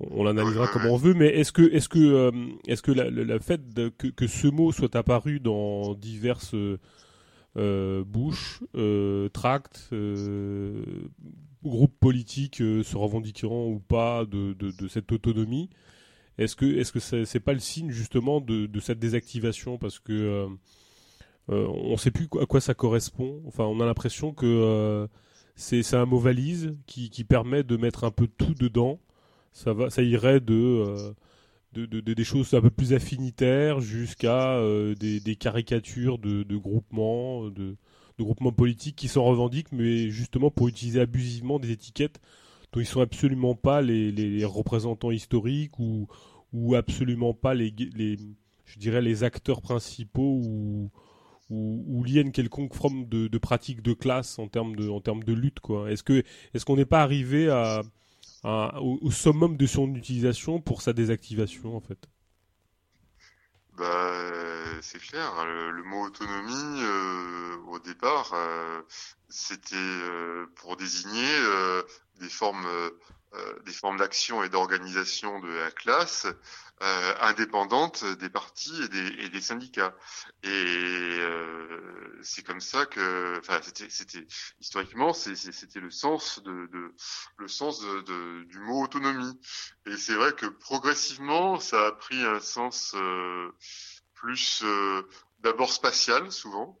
on 0.00 0.22
l'analysera 0.22 0.68
comme 0.68 0.86
on 0.86 0.96
veut, 0.96 1.14
mais 1.14 1.26
est-ce 1.28 1.50
que, 1.50 1.62
est-ce 1.72 1.88
que, 1.88 2.30
est-ce 2.68 2.82
que 2.82 2.92
la, 2.92 3.40
fait 3.40 3.60
que, 3.96 4.26
ce 4.28 4.46
mot 4.46 4.70
soit 4.70 4.94
apparu 4.94 5.40
dans 5.40 5.94
diverses 5.94 6.54
bouches, 7.56 8.62
tracts, 9.32 9.90
groupes 11.64 11.98
politiques 11.98 12.56
se 12.58 12.96
revendiquant 12.96 13.66
ou 13.66 13.80
pas 13.80 14.24
de 14.24 14.88
cette 14.88 15.10
autonomie, 15.10 15.68
est-ce 16.38 16.56
que, 16.56 16.64
est-ce 16.66 16.92
que 16.92 17.00
c'est 17.24 17.40
pas 17.40 17.52
le 17.52 17.58
signe 17.58 17.90
justement 17.90 18.40
de, 18.40 18.66
de 18.66 18.80
cette 18.80 18.98
désactivation? 18.98 19.78
Parce 19.78 19.98
que 19.98 20.12
euh, 20.12 20.46
euh, 21.50 21.66
on 21.68 21.92
ne 21.92 21.96
sait 21.96 22.10
plus 22.10 22.28
à 22.40 22.46
quoi 22.46 22.60
ça 22.60 22.74
correspond. 22.74 23.42
Enfin, 23.46 23.64
on 23.64 23.80
a 23.80 23.86
l'impression 23.86 24.32
que 24.32 24.46
euh, 24.46 25.06
c'est 25.56 25.94
un 25.94 26.06
mot 26.06 26.18
valise 26.18 26.76
qui, 26.86 27.10
qui 27.10 27.24
permet 27.24 27.62
de 27.64 27.76
mettre 27.76 28.04
un 28.04 28.10
peu 28.10 28.26
tout 28.28 28.54
dedans. 28.54 29.00
Ça 29.52 29.72
va, 29.72 29.90
ça 29.90 30.02
irait 30.02 30.40
de, 30.40 31.12
de, 31.72 31.86
de- 31.86 32.00
de- 32.00 32.14
des 32.14 32.24
choses 32.24 32.54
un 32.54 32.60
peu 32.60 32.70
plus 32.70 32.92
affinitaires 32.92 33.80
jusqu'à 33.80 34.60
des, 35.00 35.20
des 35.20 35.36
caricatures 35.36 36.18
de, 36.18 36.56
groupements, 36.56 37.48
de 37.50 37.76
groupements 38.20 38.52
politiques 38.52 38.96
qui 38.96 39.08
s'en 39.08 39.24
revendiquent, 39.24 39.72
mais 39.72 40.10
justement 40.10 40.50
pour 40.50 40.68
utiliser 40.68 41.00
abusivement 41.00 41.58
des 41.58 41.70
étiquettes 41.72 42.20
dont 42.72 42.80
ils 42.80 42.86
sont 42.86 43.00
absolument 43.00 43.54
pas 43.54 43.80
les, 43.82 44.44
représentants 44.44 45.10
historiques 45.10 45.78
ou, 45.78 46.06
ou 46.52 46.74
absolument 46.74 47.34
pas 47.34 47.54
les, 47.54 47.74
je 48.64 48.78
dirais 48.78 49.02
les 49.02 49.24
acteurs 49.24 49.62
principaux 49.62 50.40
ou, 50.42 50.90
ou, 51.50 52.04
quelconque 52.32 52.74
forme 52.74 53.06
de, 53.06 53.38
pratique 53.38 53.82
de 53.82 53.92
classe 53.92 54.38
en 54.38 54.48
termes 54.48 54.76
de, 54.76 54.88
en 54.88 55.00
termes 55.00 55.24
de 55.24 55.32
lutte. 55.32 55.60
quoi. 55.60 55.90
Est-ce 55.90 56.02
que 56.02 56.22
est-ce 56.54 56.64
qu'on 56.64 56.76
n'est 56.76 56.84
pas 56.84 57.02
arrivé 57.02 57.48
au, 58.44 58.98
au 59.00 59.10
summum 59.10 59.56
de 59.56 59.66
son 59.66 59.94
utilisation 59.94 60.60
pour 60.60 60.82
sa 60.82 60.92
désactivation 60.92 61.76
en 61.76 61.80
fait? 61.80 62.08
Bah, 63.78 63.84
euh, 63.84 64.78
c'est 64.82 64.98
clair. 64.98 65.44
Le, 65.46 65.82
mot 65.84 66.02
autonomie, 66.06 66.82
euh, 66.82 67.56
au 67.68 67.78
départ, 67.78 68.32
euh, 68.34 68.82
c'était 69.28 69.76
pour 70.56 70.76
désigner 70.76 71.32
des 72.16 72.28
formes, 72.28 72.66
des 73.64 73.72
formes 73.72 73.98
d'action 73.98 74.42
et 74.42 74.48
d'organisation 74.48 75.38
de 75.38 75.48
la 75.48 75.70
classe 75.70 76.26
euh, 76.82 77.14
indépendantes 77.20 78.04
des 78.04 78.30
partis 78.30 78.82
et 78.84 78.88
des, 78.88 79.06
et 79.24 79.28
des 79.28 79.40
syndicats. 79.40 79.94
Et 80.42 80.48
euh, 80.48 82.18
c'est 82.22 82.42
comme 82.44 82.60
ça 82.60 82.86
que, 82.86 83.38
enfin, 83.38 83.60
c'était, 83.62 84.26
historiquement, 84.60 85.12
c'était 85.12 85.80
le 85.80 85.90
sens 85.90 86.42
de, 86.42 86.66
de 86.72 86.94
le 87.38 87.48
sens 87.48 87.80
de, 87.80 88.00
de- 88.02 88.44
du 88.44 88.58
mot 88.60 88.82
autonomie. 88.82 89.38
Et 89.86 89.96
c'est 89.96 90.14
vrai 90.14 90.32
que 90.32 90.46
progressivement, 90.46 91.58
ça 91.60 91.86
a 91.88 91.92
pris 91.92 92.22
un 92.24 92.40
sens 92.40 92.92
euh, 92.96 93.50
plus 94.14 94.62
euh, 94.64 95.02
d'abord 95.40 95.72
spatial, 95.72 96.30
souvent. 96.32 96.80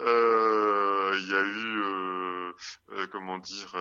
Euh, 0.00 1.18
Il 1.18 1.28
y 1.28 1.34
a 1.34 1.40
eu, 1.40 1.82
euh, 1.82 2.52
euh, 2.92 3.06
comment 3.08 3.38
dire, 3.38 3.74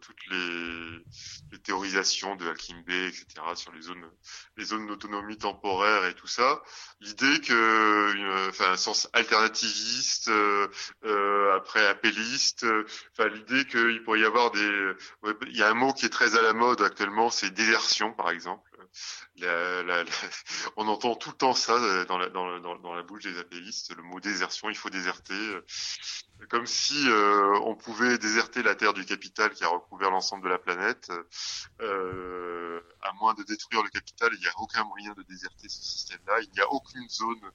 toutes 0.00 0.26
les, 0.28 1.04
les 1.52 1.58
théorisations 1.58 2.36
de 2.36 2.48
Hakim 2.48 2.78
etc., 2.88 3.26
sur 3.54 3.72
les 3.72 3.82
zones, 3.82 4.10
les 4.56 4.64
zones 4.64 4.86
d'autonomie 4.86 5.36
temporaire 5.36 6.04
et 6.06 6.14
tout 6.14 6.26
ça. 6.26 6.62
L'idée 7.00 7.40
que, 7.40 8.48
enfin, 8.48 8.72
un 8.72 8.76
sens 8.76 9.08
alternativiste, 9.12 10.30
après 11.54 11.86
appelliste, 11.86 12.64
enfin, 13.12 13.28
l'idée 13.28 13.66
qu'il 13.66 14.02
pourrait 14.04 14.20
y 14.20 14.24
avoir 14.24 14.50
des, 14.52 14.92
il 15.46 15.56
y 15.56 15.62
a 15.62 15.68
un 15.70 15.74
mot 15.74 15.92
qui 15.92 16.06
est 16.06 16.10
très 16.10 16.36
à 16.36 16.42
la 16.42 16.52
mode 16.52 16.80
actuellement, 16.82 17.30
c'est 17.30 17.50
désertion, 17.50 18.12
par 18.12 18.30
exemple. 18.30 18.77
La- 19.36 20.04
on 20.76 20.88
entend 20.88 21.14
tout 21.14 21.30
le 21.30 21.36
temps 21.36 21.54
ça 21.54 21.74
euh, 21.74 22.04
dans 22.04 22.18
la, 22.18 23.02
bouche 23.02 23.22
des 23.24 23.38
apélistes, 23.38 23.94
le 23.96 24.02
mot 24.02 24.20
désertion, 24.20 24.68
il 24.70 24.76
faut 24.76 24.90
déserter, 24.90 25.34
euh, 25.34 25.64
comme 26.48 26.66
si 26.66 27.08
euh, 27.08 27.58
on 27.64 27.74
pouvait 27.76 28.18
déserter 28.18 28.62
la 28.62 28.74
terre 28.74 28.94
du 28.94 29.04
capital 29.04 29.52
qui 29.52 29.64
a 29.64 29.68
recouvert 29.68 30.10
l'ensemble 30.10 30.44
de 30.44 30.48
la 30.48 30.58
planète, 30.58 31.10
euh, 31.80 32.80
à 33.02 33.12
moins 33.14 33.34
de 33.34 33.42
détruire 33.44 33.82
le 33.82 33.90
capital, 33.90 34.30
il 34.34 34.40
n'y 34.40 34.48
a 34.48 34.58
aucun 34.58 34.84
moyen 34.84 35.12
de 35.14 35.22
déserter 35.22 35.68
ce 35.68 35.82
système-là, 35.82 36.40
il 36.40 36.50
n'y 36.50 36.60
a 36.60 36.70
aucune 36.70 37.08
zone. 37.08 37.50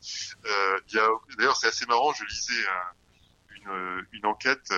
euh, 0.46 0.80
il 0.88 0.96
y 0.96 1.00
a, 1.00 1.08
d'ailleurs, 1.38 1.58
c'est 1.58 1.68
assez 1.68 1.86
marrant, 1.86 2.14
je 2.14 2.24
lisais 2.26 2.68
un- 2.70 2.94
une, 4.12 4.26
enquête 4.26 4.74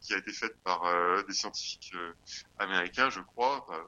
qui 0.00 0.14
a 0.14 0.18
été 0.18 0.32
faite 0.32 0.56
par 0.62 0.84
euh, 0.84 1.22
des 1.24 1.34
scientifiques 1.34 1.92
euh, 1.94 2.14
américains, 2.58 3.10
je 3.10 3.20
crois, 3.20 3.64
euh, 3.70 3.82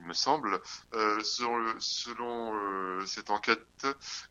il 0.00 0.06
me 0.06 0.14
semble. 0.14 0.60
Euh, 0.94 1.22
selon 1.22 1.74
selon 1.78 2.54
euh, 2.54 3.06
cette 3.06 3.30
enquête, 3.30 3.86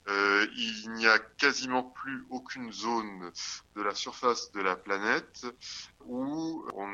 euh, 0.08 0.48
il 0.56 0.92
n'y 0.94 1.08
a 1.08 1.20
quasiment 1.20 1.84
plus 1.84 2.26
aucune 2.30 2.72
zone 2.72 3.32
de 3.76 3.82
la 3.82 3.96
surface 3.96 4.52
de 4.52 4.62
la 4.62 4.76
planète 4.76 5.46
où 6.06 6.66
on 6.74 6.90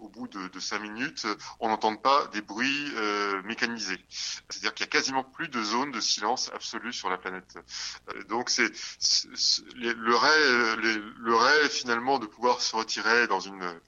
au 0.00 0.08
bout 0.08 0.28
de, 0.28 0.60
cinq 0.60 0.80
minutes, 0.80 1.26
on 1.60 1.68
n'entend 1.68 1.96
pas 1.96 2.26
des 2.28 2.40
bruits 2.40 2.92
euh, 2.96 3.42
mécanisés. 3.42 4.04
C'est-à-dire 4.08 4.74
qu'il 4.74 4.84
y 4.84 4.88
a 4.88 4.90
quasiment 4.90 5.24
plus 5.24 5.48
de 5.48 5.62
zone 5.62 5.90
de 5.92 6.00
silence 6.00 6.50
absolu 6.54 6.92
sur 6.92 7.10
la 7.10 7.18
planète. 7.18 7.56
Euh, 8.14 8.24
donc 8.24 8.50
c'est 8.50 8.70
le 9.76 10.14
rêve, 10.14 10.80
les- 10.80 11.02
le 11.18 11.34
rêve 11.34 11.68
finalement 11.70 12.18
de 12.18 12.26
pouvoir 12.26 12.60
se 12.60 12.74
retirer 12.76 13.26
dans 13.26 13.40
une 13.40 13.80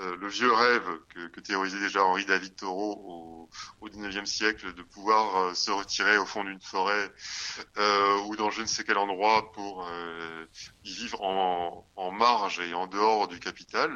euh, 0.00 0.16
le 0.20 0.28
vieux 0.28 0.52
rêve 0.52 0.82
que, 1.08 1.28
que 1.28 1.40
théorisait 1.40 1.78
déjà 1.78 2.02
Henri 2.04 2.24
David 2.24 2.56
Thoreau 2.56 3.00
au, 3.06 3.50
au 3.80 3.88
19e 3.88 4.26
siècle 4.26 4.74
de 4.74 4.82
pouvoir 4.82 5.36
euh, 5.36 5.54
se 5.54 5.70
retirer 5.70 6.18
au 6.18 6.26
fond 6.26 6.42
d'une 6.44 6.60
forêt 6.60 7.10
euh, 7.78 8.18
ou 8.26 8.36
dans 8.36 8.50
je 8.50 8.62
ne 8.62 8.66
sais 8.66 8.84
quel 8.84 8.98
endroit 8.98 9.52
pour 9.52 9.86
euh, 9.88 10.46
y 10.84 10.92
vivre 10.92 11.22
en, 11.22 11.86
en 11.96 12.10
marge 12.10 12.60
et 12.60 12.74
en 12.74 12.86
dehors 12.86 13.28
du 13.28 13.38
capital. 13.38 13.90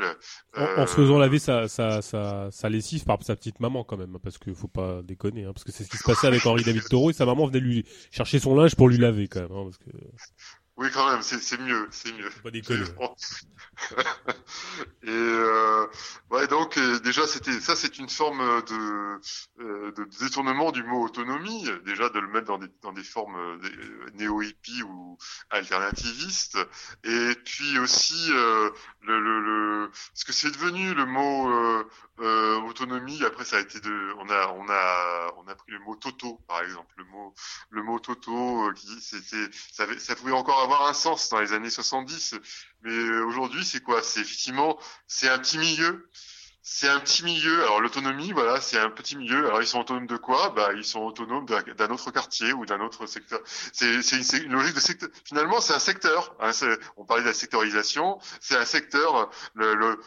en, 0.56 0.82
en 0.82 0.86
se 0.86 0.94
faisant 0.94 1.18
laver 1.18 1.38
sa, 1.38 1.68
sa, 1.68 2.02
sa, 2.02 2.50
sa 2.50 2.68
lessive 2.68 3.04
par 3.04 3.22
sa 3.22 3.34
petite 3.34 3.60
maman 3.60 3.84
quand 3.84 3.97
même, 3.97 4.18
parce 4.22 4.38
qu'il 4.38 4.54
faut 4.54 4.68
pas 4.68 5.02
déconner, 5.02 5.44
hein, 5.44 5.52
parce 5.52 5.64
que 5.64 5.72
c'est 5.72 5.84
ce 5.84 5.90
qui 5.90 5.97
se 5.97 6.04
passait 6.04 6.26
avec 6.26 6.47
Henri 6.47 6.62
David 6.62 6.88
Thoreau 6.88 7.10
et 7.10 7.14
sa 7.14 7.26
maman 7.26 7.47
venait 7.47 7.60
lui 7.60 7.84
chercher 8.10 8.38
son 8.38 8.54
linge 8.54 8.76
pour 8.76 8.88
lui 8.88 8.98
laver 8.98 9.28
quand 9.28 9.40
même. 9.40 9.52
Hein, 9.52 9.64
parce 9.64 9.78
que... 9.78 9.90
Oui, 10.78 10.88
quand 10.94 11.10
même, 11.10 11.22
c'est 11.22 11.58
mieux, 11.58 11.88
c'est 11.90 12.12
mieux. 12.12 12.30
pas 12.40 12.52
déconner. 12.52 12.84
Et 15.02 15.10
euh, 15.10 15.86
ouais, 16.30 16.46
donc 16.46 16.78
euh, 16.78 17.00
déjà 17.00 17.26
c'était 17.26 17.58
ça, 17.58 17.74
c'est 17.74 17.98
une 17.98 18.08
forme 18.08 18.62
de, 18.62 19.20
euh, 19.60 19.90
de 19.90 20.04
détournement 20.20 20.70
du 20.70 20.84
mot 20.84 21.04
autonomie. 21.04 21.68
Déjà 21.84 22.10
de 22.10 22.20
le 22.20 22.28
mettre 22.28 22.46
dans 22.46 22.58
des 22.58 22.68
dans 22.82 22.92
des 22.92 23.02
formes 23.02 23.60
néo-hippies 24.14 24.84
ou 24.84 25.18
alternativistes. 25.50 26.58
Et 27.02 27.34
puis 27.44 27.80
aussi 27.80 28.28
euh, 28.30 28.70
le, 29.02 29.20
le, 29.20 29.40
le 29.40 29.90
ce 30.14 30.24
que 30.24 30.32
c'est 30.32 30.52
devenu 30.52 30.94
le 30.94 31.06
mot 31.06 31.48
euh, 32.20 32.60
autonomie. 32.62 33.24
Après 33.24 33.44
ça 33.44 33.56
a 33.56 33.60
été 33.60 33.80
de 33.80 34.12
on 34.18 34.30
a 34.30 34.46
on 34.52 34.68
a 34.68 35.32
on 35.38 35.48
a 35.48 35.56
pris 35.56 35.72
le 35.72 35.80
mot 35.80 35.96
toto 35.96 36.38
par 36.46 36.62
exemple. 36.62 36.94
Le 36.98 37.04
mot 37.04 37.34
le 37.70 37.82
mot 37.82 37.98
toto 37.98 38.72
qui 38.74 38.86
c'était 39.00 39.48
ça, 39.72 39.86
ça 39.98 40.14
pouvait 40.14 40.30
encore 40.32 40.62
avoir 40.62 40.67
un 40.76 40.92
sens 40.92 41.28
dans 41.28 41.40
les 41.40 41.52
années 41.52 41.70
70 41.70 42.34
mais 42.83 42.92
euh, 42.92 43.24
aujourd'hui 43.24 43.65
c'est 43.65 43.83
quoi? 43.83 44.02
C'est 44.02 44.20
effectivement 44.20 44.78
c'est 45.06 45.28
un 45.28 45.38
petit 45.38 45.58
milieu 45.58 46.08
c'est 46.70 46.88
un 46.88 47.01
petit 47.01 47.24
milieu 47.24 47.62
alors 47.62 47.81
l'autonomie 47.81 48.31
voilà 48.33 48.60
c'est 48.60 48.78
un 48.78 48.90
petit 48.90 49.17
milieu. 49.17 49.47
Alors 49.47 49.62
ils 49.62 49.67
sont 49.67 49.81
autonomes 49.81 50.06
de 50.06 50.17
quoi? 50.17 50.51
Bah 50.51 50.68
ils 50.76 50.84
sont 50.84 51.01
autonomes 51.01 51.47
d'un 51.47 51.90
autre 51.90 52.10
quartier 52.10 52.52
ou 52.52 52.67
d'un 52.67 52.81
autre 52.81 53.06
secteur. 53.06 53.40
C'est 53.72 54.38
une 54.44 54.52
logique 54.52 54.74
de 54.74 54.81
secteur 54.81 55.08
finalement 55.24 55.60
c'est 55.60 55.72
un 55.72 55.78
secteur 55.78 56.36
hein, 56.40 56.51
on 56.97 57.04
parlait 57.04 57.22
de 57.22 57.28
la 57.28 57.34
sectorisation. 57.34 58.18
C'est 58.40 58.56
un 58.56 58.67
secteur 58.67 59.31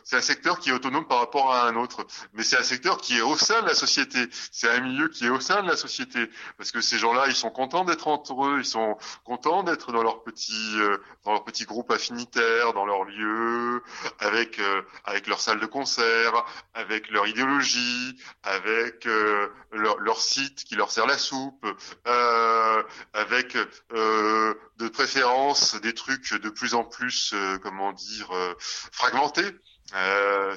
c'est 0.03 0.17
un 0.17 0.21
secteur 0.21 0.59
qui 0.59 0.69
est 0.69 0.73
autonome 0.73 1.07
par 1.07 1.19
rapport 1.19 1.51
à 1.51 1.67
un 1.67 1.75
autre. 1.75 2.05
Mais 2.33 2.43
c'est 2.43 2.57
un 2.57 2.63
secteur 2.63 2.97
qui 3.01 3.17
est 3.17 3.21
au 3.21 3.35
sein 3.35 3.63
de 3.63 3.67
la 3.67 3.75
société. 3.75 4.27
C'est 4.51 4.69
un 4.69 4.81
milieu 4.81 5.09
qui 5.09 5.25
est 5.25 5.29
au 5.29 5.39
sein 5.39 5.63
de 5.63 5.67
la 5.67 5.75
société. 5.75 6.29
Parce 6.57 6.71
que 6.71 6.79
ces 6.79 6.99
gens-là 6.99 7.25
ils 7.27 7.35
sont 7.35 7.49
contents 7.49 7.85
d'être 7.85 8.07
entre 8.07 8.45
eux. 8.45 8.59
Ils 8.59 8.65
sont 8.65 8.97
contents 9.25 9.63
d'être 9.63 9.91
dans 9.91 10.03
leur 10.03 10.23
petit 10.23 10.75
euh, 10.75 10.97
dans 11.25 11.33
leur 11.33 11.43
petit 11.43 11.65
groupe 11.65 11.91
affinitaire 11.91 12.73
dans 12.73 12.85
leur 12.85 13.03
lieu 13.03 13.83
avec 14.19 14.59
euh, 14.59 14.83
avec 15.05 15.27
leur 15.27 15.41
salle 15.41 15.59
de 15.59 15.65
concert 15.65 16.45
avec 16.73 17.09
leur 17.09 17.27
idéologie, 17.27 18.17
avec 18.43 19.05
euh, 19.05 19.49
leur, 19.71 20.21
site 20.21 20.63
qui 20.63 20.75
leur 20.75 20.91
sert 20.91 21.05
la 21.05 21.17
soupe, 21.17 21.65
euh, 22.07 22.83
avec 23.13 23.57
euh, 23.93 24.53
de 24.77 24.87
préférence 24.87 25.75
des 25.81 25.93
trucs 25.93 26.33
de 26.33 26.49
plus 26.49 26.73
en 26.73 26.83
plus, 26.83 27.33
comment 27.61 27.93
dire, 27.93 28.31
fragmentés. 28.59 29.55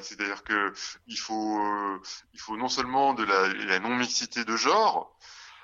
C'est-à-dire 0.01 0.43
que 0.43 0.73
il 1.07 1.17
faut, 1.17 1.61
il 2.33 2.39
faut 2.39 2.57
non 2.57 2.69
seulement 2.69 3.13
de 3.13 3.23
la, 3.23 3.47
la 3.65 3.79
non-mixité 3.79 4.45
de 4.45 4.55
genre, 4.55 5.17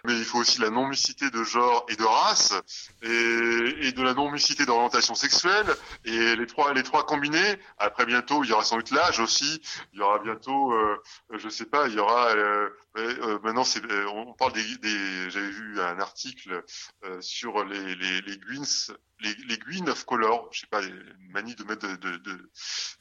mais 0.06 0.18
il 0.18 0.26
faut 0.26 0.40
aussi 0.40 0.60
la 0.60 0.70
non-mixité 0.70 1.30
de 1.30 1.44
genre 1.44 1.86
et 1.90 1.96
de 1.96 2.04
race, 2.04 2.54
et, 3.02 3.88
et 3.88 3.92
de 3.92 4.02
la 4.02 4.14
non-mixité 4.14 4.66
d'orientation 4.66 5.16
sexuelle, 5.16 5.68
et 6.06 6.36
les 6.36 6.48
trois, 6.48 6.74
les 6.74 6.84
trois 6.84 7.06
combinés. 7.06 7.60
Après 7.78 8.06
bientôt, 8.06 8.44
il 8.44 8.50
y 8.50 8.54
aura 8.54 8.64
sans 8.64 8.78
doute 8.78 8.92
l'âge 8.92 9.20
aussi. 9.20 9.62
Il 9.94 10.00
y 10.00 10.02
aura 10.02 10.20
bientôt, 10.20 10.74
euh, 10.74 10.98
je 11.38 11.50
sais 11.50 11.66
pas, 11.66 11.88
il 11.88 11.96
y 11.96 12.00
aura. 12.00 12.30
Euh, 12.30 12.70
euh, 12.98 13.40
maintenant, 13.44 13.64
c'est, 13.64 13.84
euh, 13.86 14.08
on 14.10 14.34
parle 14.34 14.54
des. 14.54 14.78
des 14.78 15.30
J'avais 15.30 15.50
vu 15.50 15.80
un 15.82 16.00
article 16.00 16.64
euh, 17.06 17.22
sur 17.22 17.64
les 17.64 17.96
les 17.96 18.22
les 18.22 18.38
Gwyn's, 18.38 18.92
les, 19.22 19.34
les 19.48 19.58
Gwyn 19.58 19.90
of 19.90 20.04
color. 20.06 20.50
Je 20.52 20.62
sais 20.62 20.68
pas, 20.68 20.82
manie 21.30 21.56
de 21.56 21.64
mettre 21.64 21.88
de, 21.88 22.18
de, 22.18 22.52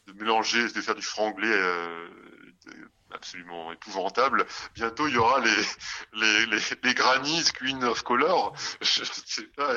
de 0.07 0.13
mélanger, 0.13 0.69
de 0.69 0.81
faire 0.81 0.95
du 0.95 1.03
franglais. 1.03 1.49
Euh, 1.51 2.09
de- 2.67 2.91
absolument 3.13 3.73
épouvantable. 3.73 4.47
Bientôt, 4.75 5.09
il 5.09 5.15
y 5.15 5.19
aura 5.19 5.41
les 5.41 5.51
les 6.15 6.47
les, 6.47 6.61
les 6.83 6.95
grannies 6.95 7.45
Queen 7.55 7.83
of 7.85 8.03
Color, 8.03 8.55
je 8.81 9.05
sais 9.05 9.49
pas, 9.57 9.75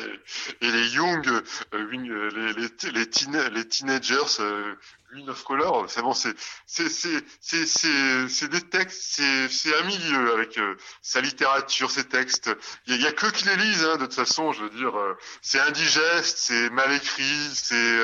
et, 0.62 0.72
les 0.72 0.90
young, 0.90 1.28
euh, 1.28 1.42
les 1.74 2.54
les 2.54 2.92
les, 2.92 3.50
les 3.50 3.68
teenagers 3.68 4.40
euh, 4.40 4.76
Queen 5.12 5.30
of 5.30 5.44
Color. 5.44 5.86
C'est 5.90 6.02
bon, 6.02 6.14
c'est 6.14 6.36
c'est 6.66 6.90
c'est 6.90 7.24
c'est 7.66 8.28
c'est 8.28 8.48
des 8.50 8.62
textes, 8.62 9.02
c'est 9.16 9.50
c'est 9.50 9.78
un 9.78 9.84
milieu 9.84 10.34
avec 10.34 10.58
euh, 10.58 10.76
sa 11.02 11.22
littérature, 11.22 11.92
ses 11.92 12.06
textes. 12.06 12.50
Il 12.88 12.96
y, 12.96 13.04
y 13.04 13.08
a 13.08 13.12
que 13.12 13.28
qui 13.28 13.46
les 13.46 13.56
lisent, 13.58 13.86
hein, 13.86 13.98
de 13.98 14.06
toute 14.06 14.16
façon. 14.16 14.52
Je 14.54 14.64
veux 14.64 14.70
dire, 14.72 14.98
euh, 14.98 15.18
c'est 15.42 15.60
indigeste, 15.60 16.38
c'est 16.38 16.70
mal 16.72 16.92
écrit, 16.94 17.50
c'est 17.54 18.00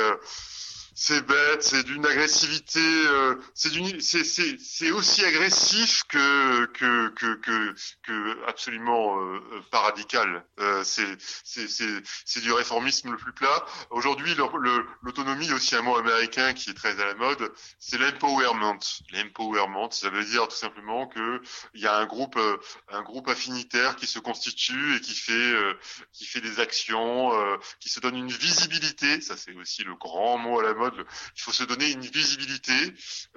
c'est 1.01 1.25
bête, 1.25 1.63
c'est 1.63 1.83
d'une 1.83 2.05
agressivité, 2.05 2.81
euh, 2.81 3.35
c'est 3.53 4.91
aussi 4.91 5.23
agressif 5.23 6.03
que 6.09 6.65
que 6.65 7.07
que 7.15 7.35
que, 7.35 7.73
que 8.03 8.45
absolument 8.47 9.17
euh, 9.17 9.39
euh, 9.53 9.61
pas 9.71 9.79
radical. 9.79 10.43
Euh, 10.59 10.83
c'est 10.83 11.17
c'est 11.45 12.41
du 12.41 12.51
réformisme 12.51 13.11
le 13.11 13.17
plus 13.17 13.31
plat. 13.31 13.65
Aujourd'hui, 13.91 14.35
le- 14.35 14.43
le- 14.61 14.85
l'autonomie, 15.01 15.49
aussi 15.53 15.73
un 15.77 15.81
mot 15.83 15.95
américain 15.95 16.51
qui 16.53 16.69
est 16.69 16.73
très 16.73 16.99
à 17.01 17.05
la 17.05 17.15
mode, 17.15 17.49
c'est 17.79 17.97
l'empowerment. 17.97 18.77
L'empowerment, 19.13 19.89
ça 19.91 20.09
veut 20.09 20.25
dire 20.25 20.49
tout 20.49 20.57
simplement 20.57 21.07
que 21.07 21.41
il 21.75 21.81
y 21.81 21.87
a 21.87 21.95
un 21.95 22.07
groupe 22.07 22.35
euh, 22.35 22.57
un 22.89 23.03
groupe 23.03 23.29
affinitaire 23.29 23.95
qui 23.95 24.05
se 24.05 24.19
constitue 24.19 24.97
et 24.97 24.99
qui 24.99 25.13
fait 25.15 25.31
euh, 25.31 25.73
qui 26.11 26.25
fait 26.25 26.41
des 26.41 26.59
actions, 26.59 27.33
euh, 27.33 27.55
qui 27.79 27.87
se 27.89 28.01
donne 28.01 28.17
une 28.17 28.27
visibilité. 28.31 29.21
Ça, 29.21 29.37
c'est 29.37 29.55
aussi 29.55 29.83
le 29.85 29.95
grand 29.95 30.37
mot 30.37 30.59
à 30.59 30.63
la 30.63 30.73
mode. 30.73 30.88
Il 31.35 31.41
faut 31.41 31.51
se 31.51 31.63
donner 31.63 31.91
une 31.91 32.01
visibilité. 32.01 32.73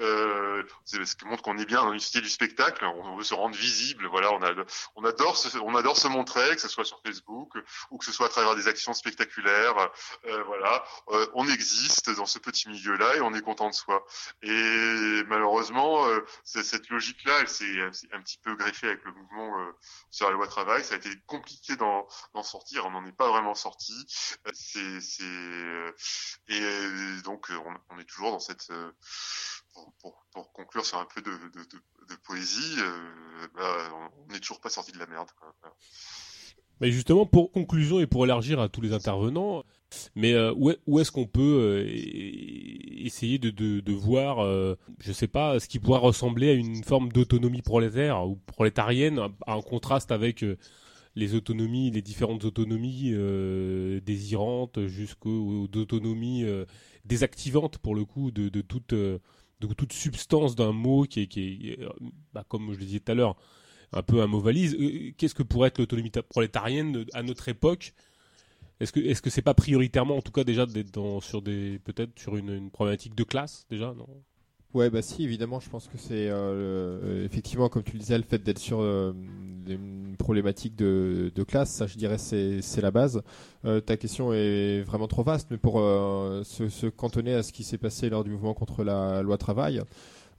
Euh, 0.01 0.63
c'est 0.85 1.05
ce 1.05 1.17
qui 1.17 1.25
montre 1.25 1.43
qu'on 1.43 1.59
est 1.59 1.65
bien 1.65 1.83
dans 1.83 1.93
une 1.93 2.01
cité 2.01 2.21
du 2.21 2.29
spectacle. 2.29 2.85
On 2.85 3.17
veut 3.17 3.25
se 3.25 3.35
rendre 3.35 3.57
visible. 3.57 4.07
Voilà, 4.07 4.33
on, 4.33 5.05
adore 5.05 5.37
se, 5.37 5.57
on 5.59 5.75
adore 5.75 5.97
se 5.97 6.09
montrer, 6.09 6.55
que 6.55 6.61
ce 6.61 6.69
soit 6.69 6.85
sur 6.85 7.01
Facebook 7.05 7.53
ou 7.91 7.99
que 7.99 8.05
ce 8.05 8.13
soit 8.13 8.27
à 8.27 8.29
travers 8.29 8.55
des 8.57 8.69
actions 8.69 8.93
spectaculaires. 8.95 9.91
Euh, 10.27 10.43
voilà, 10.45 10.85
Euh, 11.09 11.27
on 11.35 11.49
existe 11.49 12.11
dans 12.11 12.27
ce 12.27 12.39
petit 12.39 12.69
milieu-là 12.69 13.17
et 13.17 13.21
on 13.21 13.35
est 13.35 13.43
content 13.43 13.69
de 13.69 13.75
soi. 13.75 14.05
Et 14.43 15.23
malheureusement, 15.27 16.07
cette 16.45 16.89
logique-là, 16.89 17.39
elle 17.41 17.49
s'est 17.49 17.81
un, 18.13 18.21
petit 18.23 18.39
peu 18.39 18.55
greffée 18.57 18.89
avec 18.89 19.05
le 19.05 19.13
mouvement 19.13 19.73
sur 20.11 20.29
la 20.29 20.35
loi 20.35 20.47
travail. 20.47 20.85
Ça 20.85 20.95
a 20.95 20.97
été 20.99 21.11
compliqué 21.27 21.77
d'en 21.77 22.07
sortir. 22.43 22.87
On 22.87 22.91
n'en 22.91 23.05
est 23.07 23.17
pas 23.17 23.29
vraiment 23.29 23.55
sorti. 23.55 23.93
Et 26.49 26.61
euh, 26.61 27.21
donc 27.43 27.51
euh, 27.51 27.71
on, 27.91 27.99
est 27.99 28.05
toujours 28.05 28.31
dans 28.31 28.39
cette 28.39 28.69
euh, 28.71 28.91
pour, 30.01 30.27
conclure 30.53 30.85
sur 30.85 30.99
un 30.99 31.07
peu 31.13 31.23
de, 31.23 31.31
poésie, 32.25 32.77
euh, 32.79 33.47
bah, 33.57 34.11
on- 34.29 34.33
n'est 34.33 34.39
toujours 34.41 34.61
pas 34.61 34.69
sorti 34.69 34.93
de 34.93 34.99
la 34.99 35.07
merde. 35.07 35.29
Mais 36.81 36.91
justement, 36.91 37.27
pour 37.27 37.51
conclusion 37.53 38.01
et 38.01 38.07
pour 38.07 38.25
élargir 38.25 38.61
à 38.61 38.69
tous 38.69 38.81
les 38.81 38.93
intervenants, 38.93 39.65
mais 40.15 40.35
où 40.57 40.71
est- 40.71 40.79
où 40.87 41.01
est-ce 41.01 41.11
qu'on 41.13 41.27
peut 41.27 41.85
essayer 41.87 43.39
de, 43.39 43.93
voir, 43.93 44.45
je 45.01 45.13
sais 45.13 45.29
pas, 45.29 45.59
ce 45.61 45.69
qui 45.69 45.79
pourrait 45.79 46.01
ressembler 46.01 46.51
à 46.51 46.55
une 46.55 46.83
forme 46.85 47.11
d'autonomie 47.11 47.63
prolétaire 47.63 48.27
ou 48.27 48.37
prolétarienne, 48.37 49.21
en 49.47 49.63
contraste 49.63 50.13
avec 50.13 50.45
les 51.15 51.35
autonomies, 51.35 51.91
les 51.91 52.03
différentes 52.03 52.45
autonomies 52.45 53.15
désirantes 54.05 54.87
jusqu'aux 54.87 55.69
aux 55.71 55.79
autonomies 55.79 56.45
désactivantes 57.05 57.79
pour 57.79 57.95
le 57.95 58.05
coup 58.05 58.31
de, 58.31 58.49
de 58.49 58.61
toute 58.61 58.93
euh, 58.93 59.19
de 59.61 59.67
toute 59.75 59.93
substance 59.93 60.57
d'un 60.57 60.73
mot 60.73 61.05
qui 61.05 61.21
est, 61.21 61.81
euh, 61.81 61.89
bah, 62.33 62.45
comme 62.49 62.73
je 62.73 62.79
le 62.79 62.85
disais 62.85 63.01
tout 63.01 63.13
à 63.13 63.15
l'heure 63.15 63.37
un 63.93 64.03
peu 64.03 64.23
un 64.23 64.27
mot 64.27 64.41
valise. 64.41 64.75
Euh, 64.81 65.13
Qu'est-ce 65.17 65.35
que 65.35 65.43
pourrait 65.43 65.69
être 65.69 65.79
l'autonomie 65.79 66.11
ta- 66.11 66.23
prolétarienne 66.23 67.05
à 67.13 67.23
notre 67.23 67.49
époque? 67.49 67.95
Est-ce 68.81 68.93
que 68.93 69.01
est-ce 69.01 69.23
que 69.23 69.31
c'est 69.31 69.43
pas 69.43 69.55
prioritairement, 69.55 70.17
en 70.17 70.23
tout 70.23 70.33
cas 70.33 70.45
déjà 70.45 70.67
d'être 70.67 71.21
sur 71.23 71.43
des 71.43 71.79
peut-être 71.81 72.19
sur 72.19 72.37
une, 72.37 72.51
une 72.51 72.71
problématique 72.71 73.15
de 73.15 73.25
classe 73.25 73.67
déjà? 73.71 73.95
Non 73.95 74.09
Ouais, 74.75 74.89
bah 74.89 75.03
si, 75.03 75.23
évidemment, 75.25 75.61
je 75.61 75.69
pense 75.69 75.87
que 75.87 75.99
c'est 75.99 76.29
euh, 76.31 77.27
effectivement, 77.27 77.69
comme 77.69 77.83
tu 77.83 77.93
le 77.93 77.99
disais, 77.99 78.17
le 78.17 78.25
fait 78.25 78.39
d'être 78.43 78.59
sur 78.59 78.81
euh, 78.81 79.13
une 79.69 80.17
problématique 80.19 80.77
de, 80.77 81.31
de 81.35 81.43
classe, 81.43 81.71
ça, 81.71 81.87
je 81.87 81.99
dirais, 81.99 82.17
c'est 82.17 82.81
la 82.81 82.91
base. 82.91 83.23
Euh, 83.67 83.81
ta 83.81 83.99
question 83.99 84.33
est 84.33 84.81
vraiment 84.81 85.09
trop 85.09 85.25
vaste, 85.25 85.49
mais 85.51 85.59
pour 85.59 85.79
euh, 85.79 86.43
se, 86.45 86.71
se 86.71 86.87
cantonner 86.87 87.35
à 87.35 87.43
ce 87.43 87.53
qui 87.53 87.65
s'est 87.65 87.77
passé 87.77 88.09
lors 88.09 88.25
du 88.25 88.31
mouvement 88.31 88.55
contre 88.55 88.83
la 88.83 89.21
loi 89.21 89.37
travail, 89.37 89.83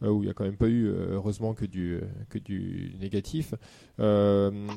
euh, 0.02 0.10
où 0.10 0.24
il 0.24 0.26
n'y 0.26 0.32
a 0.32 0.34
quand 0.34 0.46
même 0.46 0.58
pas 0.58 0.68
eu, 0.68 0.88
euh, 0.88 1.14
heureusement, 1.14 1.54
que 1.54 1.66
du, 1.66 2.00
que 2.30 2.40
du 2.40 2.96
négatif. 3.00 3.54
Euh, 4.00 4.68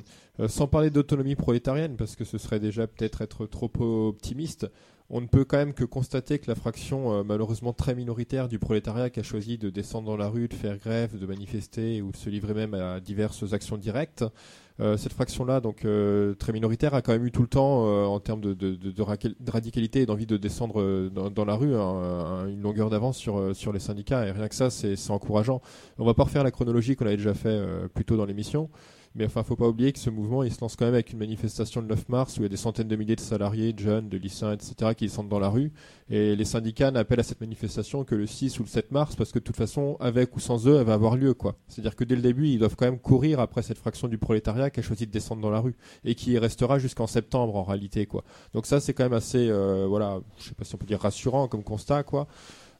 sans 0.48 0.66
parler 0.66 0.90
d'autonomie 0.90 1.34
prolétarienne, 1.34 1.96
parce 1.96 2.14
que 2.14 2.24
ce 2.24 2.36
serait 2.36 2.60
déjà 2.60 2.86
peut-être 2.86 3.22
être 3.22 3.46
trop 3.46 3.70
optimiste, 4.08 4.66
on 5.08 5.20
ne 5.20 5.26
peut 5.26 5.44
quand 5.44 5.58
même 5.58 5.72
que 5.72 5.84
constater 5.84 6.38
que 6.38 6.48
la 6.48 6.54
fraction 6.54 7.12
euh, 7.12 7.22
malheureusement 7.22 7.72
très 7.72 7.94
minoritaire 7.94 8.48
du 8.48 8.58
prolétariat 8.58 9.10
qui 9.10 9.20
a 9.20 9.22
choisi 9.22 9.56
de 9.56 9.70
descendre 9.70 10.08
dans 10.08 10.16
la 10.16 10.28
rue, 10.28 10.48
de 10.48 10.54
faire 10.54 10.78
grève, 10.78 11.18
de 11.18 11.26
manifester 11.26 12.02
ou 12.02 12.10
de 12.10 12.16
se 12.16 12.28
livrer 12.28 12.54
même 12.54 12.74
à 12.74 13.00
diverses 13.00 13.52
actions 13.52 13.76
directes, 13.76 14.24
euh, 14.80 14.96
cette 14.96 15.12
fraction-là, 15.12 15.60
donc 15.60 15.84
euh, 15.84 16.34
très 16.34 16.52
minoritaire, 16.52 16.94
a 16.94 17.02
quand 17.02 17.12
même 17.12 17.24
eu 17.24 17.30
tout 17.30 17.42
le 17.42 17.48
temps, 17.48 18.12
en 18.12 18.20
termes 18.20 18.40
de, 18.40 19.02
radicalité 19.48 20.02
et 20.02 20.06
d'envie 20.06 20.26
de 20.26 20.36
descendre 20.36 21.08
dans, 21.10 21.44
la 21.44 21.54
rue, 21.54 21.74
un- 21.74 22.48
une 22.48 22.60
longueur 22.60 22.90
d'avance 22.90 23.16
sur, 23.16 23.54
sur 23.54 23.72
les 23.72 23.80
syndicats. 23.80 24.26
Et 24.26 24.32
rien 24.32 24.48
que 24.48 24.54
ça, 24.54 24.70
c'est 24.70 25.10
encourageant. 25.10 25.62
On 25.98 26.04
va 26.04 26.14
pas 26.14 26.24
refaire 26.24 26.44
la 26.44 26.50
chronologie 26.50 26.96
qu'on 26.96 27.06
avait 27.06 27.16
déjà 27.16 27.34
fait 27.34 27.58
plus 27.94 28.04
tôt 28.04 28.16
dans 28.16 28.26
l'émission. 28.26 28.68
Mais 29.16 29.24
enfin, 29.24 29.42
faut 29.42 29.56
pas 29.56 29.66
oublier 29.66 29.92
que 29.92 29.98
ce 29.98 30.10
mouvement, 30.10 30.42
il 30.42 30.52
se 30.52 30.60
lance 30.60 30.76
quand 30.76 30.84
même 30.84 30.92
avec 30.92 31.10
une 31.10 31.18
manifestation 31.18 31.80
le 31.80 31.86
9 31.86 32.10
mars 32.10 32.36
où 32.36 32.40
il 32.40 32.42
y 32.42 32.46
a 32.46 32.50
des 32.50 32.58
centaines 32.58 32.86
de 32.86 32.96
milliers 32.96 33.16
de 33.16 33.20
salariés, 33.20 33.72
de 33.72 33.78
jeunes, 33.78 34.10
de 34.10 34.18
lycéens, 34.18 34.52
etc., 34.52 34.92
qui 34.94 35.06
descendent 35.06 35.30
dans 35.30 35.38
la 35.38 35.48
rue. 35.48 35.72
Et 36.10 36.36
les 36.36 36.44
syndicats 36.44 36.90
n'appellent 36.90 37.20
à 37.20 37.22
cette 37.22 37.40
manifestation 37.40 38.04
que 38.04 38.14
le 38.14 38.26
6 38.26 38.60
ou 38.60 38.64
le 38.64 38.68
7 38.68 38.92
mars 38.92 39.16
parce 39.16 39.32
que 39.32 39.38
de 39.38 39.44
toute 39.44 39.56
façon, 39.56 39.96
avec 40.00 40.36
ou 40.36 40.40
sans 40.40 40.68
eux, 40.68 40.76
elle 40.76 40.84
va 40.84 40.92
avoir 40.92 41.16
lieu, 41.16 41.32
quoi. 41.32 41.56
C'est-à-dire 41.66 41.96
que 41.96 42.04
dès 42.04 42.14
le 42.14 42.20
début, 42.20 42.46
ils 42.48 42.58
doivent 42.58 42.76
quand 42.76 42.84
même 42.84 42.98
courir 42.98 43.40
après 43.40 43.62
cette 43.62 43.78
fraction 43.78 44.06
du 44.06 44.18
prolétariat 44.18 44.68
qui 44.68 44.80
a 44.80 44.82
choisi 44.82 45.06
de 45.06 45.12
descendre 45.12 45.40
dans 45.40 45.50
la 45.50 45.60
rue 45.60 45.76
et 46.04 46.14
qui 46.14 46.36
restera 46.38 46.78
jusqu'en 46.78 47.06
septembre 47.06 47.56
en 47.56 47.64
réalité, 47.64 48.04
quoi. 48.04 48.22
Donc 48.52 48.66
ça, 48.66 48.80
c'est 48.80 48.92
quand 48.92 49.04
même 49.04 49.14
assez, 49.14 49.48
euh, 49.48 49.86
voilà, 49.88 50.20
je 50.38 50.44
sais 50.44 50.54
pas 50.54 50.64
si 50.64 50.74
on 50.74 50.78
peut 50.78 50.86
dire 50.86 51.00
rassurant 51.00 51.48
comme 51.48 51.64
constat, 51.64 52.02
quoi. 52.02 52.28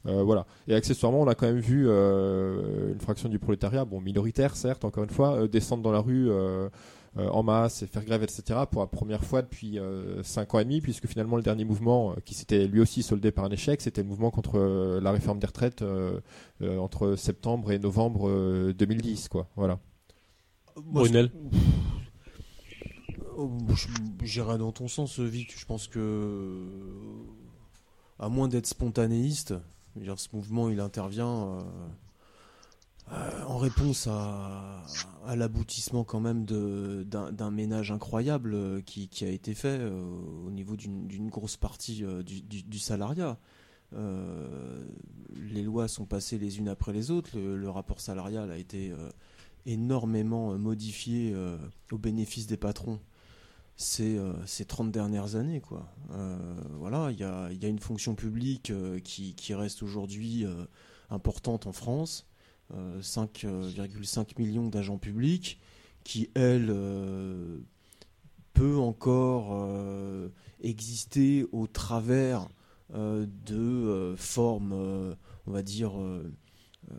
Euh, 0.07 0.23
voilà. 0.23 0.45
Et 0.67 0.73
accessoirement, 0.75 1.21
on 1.21 1.27
a 1.27 1.35
quand 1.35 1.47
même 1.47 1.59
vu 1.59 1.85
euh, 1.87 2.93
une 2.93 2.99
fraction 2.99 3.27
du 3.29 3.39
prolétariat, 3.39 3.83
bon 3.85 3.99
minoritaire 4.01 4.55
certes, 4.55 4.85
encore 4.85 5.03
une 5.03 5.09
fois, 5.09 5.33
euh, 5.41 5.47
descendre 5.47 5.83
dans 5.83 5.91
la 5.91 5.99
rue 5.99 6.29
euh, 6.29 6.69
euh, 7.17 7.27
en 7.29 7.43
masse 7.43 7.81
et 7.83 7.87
faire 7.87 8.05
grève, 8.05 8.23
etc. 8.23 8.61
pour 8.71 8.81
la 8.81 8.87
première 8.87 9.23
fois 9.23 9.41
depuis 9.41 9.79
euh, 9.79 10.21
cinq 10.23 10.53
ans 10.53 10.59
et 10.59 10.63
demi, 10.63 10.79
puisque 10.81 11.07
finalement 11.07 11.35
le 11.35 11.41
dernier 11.41 11.65
mouvement, 11.65 12.11
euh, 12.11 12.15
qui 12.23 12.35
s'était 12.35 12.67
lui 12.67 12.79
aussi 12.79 13.03
soldé 13.03 13.31
par 13.31 13.43
un 13.45 13.49
échec, 13.49 13.81
c'était 13.81 14.01
le 14.03 14.07
mouvement 14.07 14.29
contre 14.31 14.57
euh, 14.59 15.01
la 15.01 15.11
réforme 15.11 15.39
des 15.39 15.47
retraites 15.47 15.81
euh, 15.81 16.19
euh, 16.61 16.77
entre 16.77 17.15
septembre 17.15 17.71
et 17.71 17.79
novembre 17.79 18.29
euh, 18.29 18.73
2010, 18.73 19.27
quoi. 19.29 19.47
Voilà. 19.55 19.79
Brunel 20.77 21.31
Oh, 23.35 23.51
je- 23.75 23.87
J'irai 24.25 24.57
dans 24.57 24.71
ton 24.71 24.87
sens, 24.87 25.19
Vic. 25.19 25.53
Je 25.59 25.65
pense 25.65 25.87
que, 25.87 26.63
à 28.19 28.29
moins 28.29 28.47
d'être 28.47 28.65
spontanéiste, 28.65 29.53
ce 30.17 30.27
mouvement, 30.33 30.69
il 30.69 30.79
intervient 30.79 31.43
euh, 31.43 31.61
euh, 33.11 33.43
en 33.45 33.57
réponse 33.57 34.07
à, 34.07 34.83
l'aboutissement 35.35 36.03
quand 36.03 36.19
même 36.19 36.45
d'un 36.45 37.51
ménage 37.51 37.91
incroyable 37.91 38.53
euh, 38.53 38.81
qui, 38.81 39.09
a 39.21 39.29
été 39.29 39.53
fait 39.53 39.81
au 40.45 40.51
niveau 40.51 40.75
d'une 40.75 41.29
grosse 41.29 41.57
partie 41.57 42.03
du, 42.23 42.79
salariat. 42.79 43.37
Les 43.91 45.63
lois 45.63 45.87
sont 45.87 46.05
passées 46.05 46.37
les 46.37 46.59
unes 46.59 46.69
après 46.69 46.93
les 46.93 47.11
autres. 47.11 47.37
Le, 47.37 47.69
rapport 47.69 48.01
salarial 48.01 48.51
a 48.51 48.57
été 48.57 48.93
énormément 49.65 50.57
modifié 50.57 51.35
au 51.91 51.97
bénéfice 51.97 52.47
des 52.47 52.57
patrons 52.57 52.99
ces, 53.77 54.17
euh, 54.17 54.33
ces 54.45 54.65
30 54.65 54.91
dernières 54.91 55.35
années. 55.35 55.61
Quoi. 55.61 55.87
Euh, 56.11 56.37
voilà, 56.73 57.11
il 57.11 57.19
y 57.19 57.23
a, 57.23 57.67
une 57.67 57.79
fonction 57.79 58.15
publique 58.15 58.71
euh, 58.71 58.99
qui, 58.99 59.53
reste 59.53 59.83
aujourd'hui 59.83 60.45
importante 61.09 61.67
en 61.67 61.71
France. 61.71 62.27
euh, 62.73 63.01
5,5 63.01 64.39
millions 64.39 64.67
d'agents 64.67 64.97
publics 64.97 65.59
qui, 66.03 66.29
elle, 66.33 66.73
peut 68.53 68.77
encore 68.77 69.69
exister 70.61 71.45
au 71.51 71.67
travers 71.67 72.47
de 72.89 74.15
formes, 74.17 75.15
on 75.45 75.51
va 75.51 75.61
dire, 75.61 75.91
euh, 76.91 76.95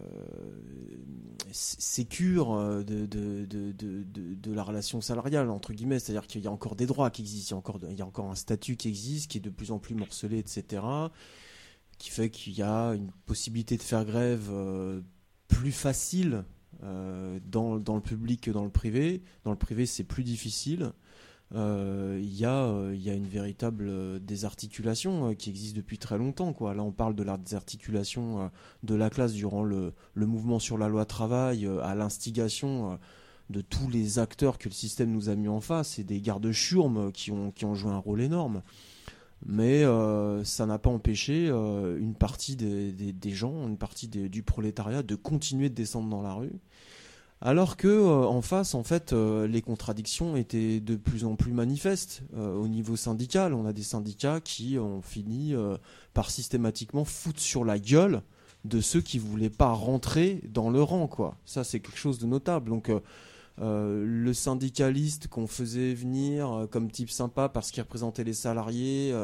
sé- 1.52 1.76
sécures 1.78 2.52
euh, 2.52 2.82
de, 2.82 3.06
de, 3.06 3.44
de, 3.46 3.72
de, 3.72 4.52
la 4.52 4.62
relation 4.62 5.00
salariale, 5.00 5.50
entre 5.50 5.72
guillemets. 5.72 5.98
C'est-à-dire 5.98 6.26
qu'il 6.26 6.42
y 6.42 6.46
a 6.46 6.50
encore 6.52 6.76
des 6.76 6.86
droits 6.86 7.10
qui 7.10 7.22
existent, 7.22 7.50
il 7.50 7.52
y 7.52 7.54
a 7.54 7.58
encore, 7.58 7.80
il 7.90 7.98
y 7.98 8.02
a 8.02 8.06
encore 8.06 8.30
un 8.30 8.34
statut 8.34 8.76
qui 8.76 8.88
existe, 8.88 9.30
qui 9.30 9.38
est 9.38 9.42
de 9.42 9.50
plus 9.50 9.70
en 9.70 9.78
plus 9.78 9.94
morcelé, 9.94 10.38
etc. 10.38 10.82
Qui 11.98 12.10
fait 12.10 12.30
qu'il 12.30 12.54
y 12.54 12.62
a 12.62 12.90
une 12.94 13.10
possibilité 13.26 13.76
de 13.76 13.82
faire 13.82 14.04
grève 14.04 14.48
euh, 14.50 15.00
plus 15.48 15.72
facile 15.72 16.44
dans, 16.80 17.80
dans 17.80 17.96
le 17.96 18.00
public 18.00 18.42
que 18.42 18.50
dans 18.52 18.62
le 18.62 18.70
privé. 18.70 19.22
Dans 19.42 19.50
le 19.50 19.56
privé, 19.56 19.84
c'est 19.84 20.04
plus 20.04 20.22
difficile. 20.22 20.92
Euh, 21.54 22.18
Il 22.20 22.36
y, 22.36 22.44
a, 22.44 22.66
euh, 22.66 22.92
il 22.94 23.02
y 23.02 23.10
a 23.10 23.14
une 23.14 23.26
véritable 23.26 23.86
euh, 23.88 24.18
désarticulation 24.18 25.34
qui 25.34 25.48
existe 25.50 25.76
depuis 25.76 25.98
très 25.98 26.18
longtemps. 26.18 26.54
Là, 26.60 26.82
on 26.82 26.92
parle 26.92 27.14
de 27.14 27.22
la 27.22 27.38
désarticulation 27.38 28.50
de 28.82 28.94
la 28.94 29.10
classe 29.10 29.32
durant 29.32 29.62
le, 29.62 29.94
mouvement 30.16 30.58
sur 30.58 30.78
la 30.78 30.88
loi 30.88 31.04
travail, 31.04 31.68
à 31.82 31.94
l'instigation 31.94 32.98
de 33.50 33.60
tous 33.60 33.88
les 33.88 34.18
acteurs 34.18 34.58
que 34.58 34.68
le 34.68 34.74
système 34.74 35.10
nous 35.10 35.30
a 35.30 35.34
mis 35.34 35.48
en 35.48 35.60
face 35.60 35.98
et 35.98 36.04
des 36.04 36.20
gardes 36.20 36.50
churmes 36.52 37.12
qui 37.12 37.30
ont, 37.32 37.74
joué 37.74 37.90
un 37.90 37.98
rôle 37.98 38.20
énorme. 38.20 38.62
Mais 39.46 39.84
ça 40.44 40.66
n'a 40.66 40.78
pas 40.78 40.90
empêché 40.90 41.48
une 41.48 42.14
partie 42.14 42.56
des, 42.56 43.30
gens, 43.30 43.66
une 43.66 43.78
partie 43.78 44.08
du 44.08 44.42
prolétariat 44.42 45.02
de 45.02 45.14
continuer 45.14 45.68
de 45.68 45.74
descendre 45.74 46.08
dans 46.08 46.22
la 46.22 46.34
rue. 46.34 46.52
Alors 47.40 47.76
que 47.76 47.86
euh, 47.86 48.26
en 48.26 48.42
face, 48.42 48.74
en 48.74 48.82
fait, 48.82 49.12
euh, 49.12 49.46
les 49.46 49.62
contradictions 49.62 50.36
étaient 50.36 50.80
de 50.80 50.96
plus 50.96 51.24
en 51.24 51.36
plus 51.36 51.52
manifestes 51.52 52.22
euh, 52.36 52.54
au 52.54 52.66
niveau 52.66 52.96
syndical. 52.96 53.54
On 53.54 53.64
a 53.64 53.72
des 53.72 53.84
syndicats 53.84 54.40
qui 54.40 54.76
ont 54.78 55.02
fini 55.02 55.54
par 56.14 56.30
systématiquement 56.30 57.04
foutre 57.04 57.40
sur 57.40 57.64
la 57.64 57.78
gueule 57.78 58.22
de 58.64 58.80
ceux 58.80 59.00
qui 59.00 59.18
voulaient 59.18 59.50
pas 59.50 59.70
rentrer 59.70 60.40
dans 60.48 60.70
le 60.70 60.82
rang, 60.82 61.06
quoi. 61.06 61.36
Ça, 61.44 61.62
c'est 61.62 61.80
quelque 61.80 61.98
chose 61.98 62.18
de 62.18 62.26
notable. 62.26 62.70
Donc, 62.70 62.90
le 63.60 64.32
syndicaliste 64.32 65.28
qu'on 65.28 65.46
faisait 65.46 65.94
venir 65.94 66.66
comme 66.70 66.90
type 66.90 67.10
sympa 67.10 67.48
parce 67.48 67.70
qu'il 67.70 67.82
représentait 67.82 68.24
les 68.24 68.34
salariés, 68.34 69.14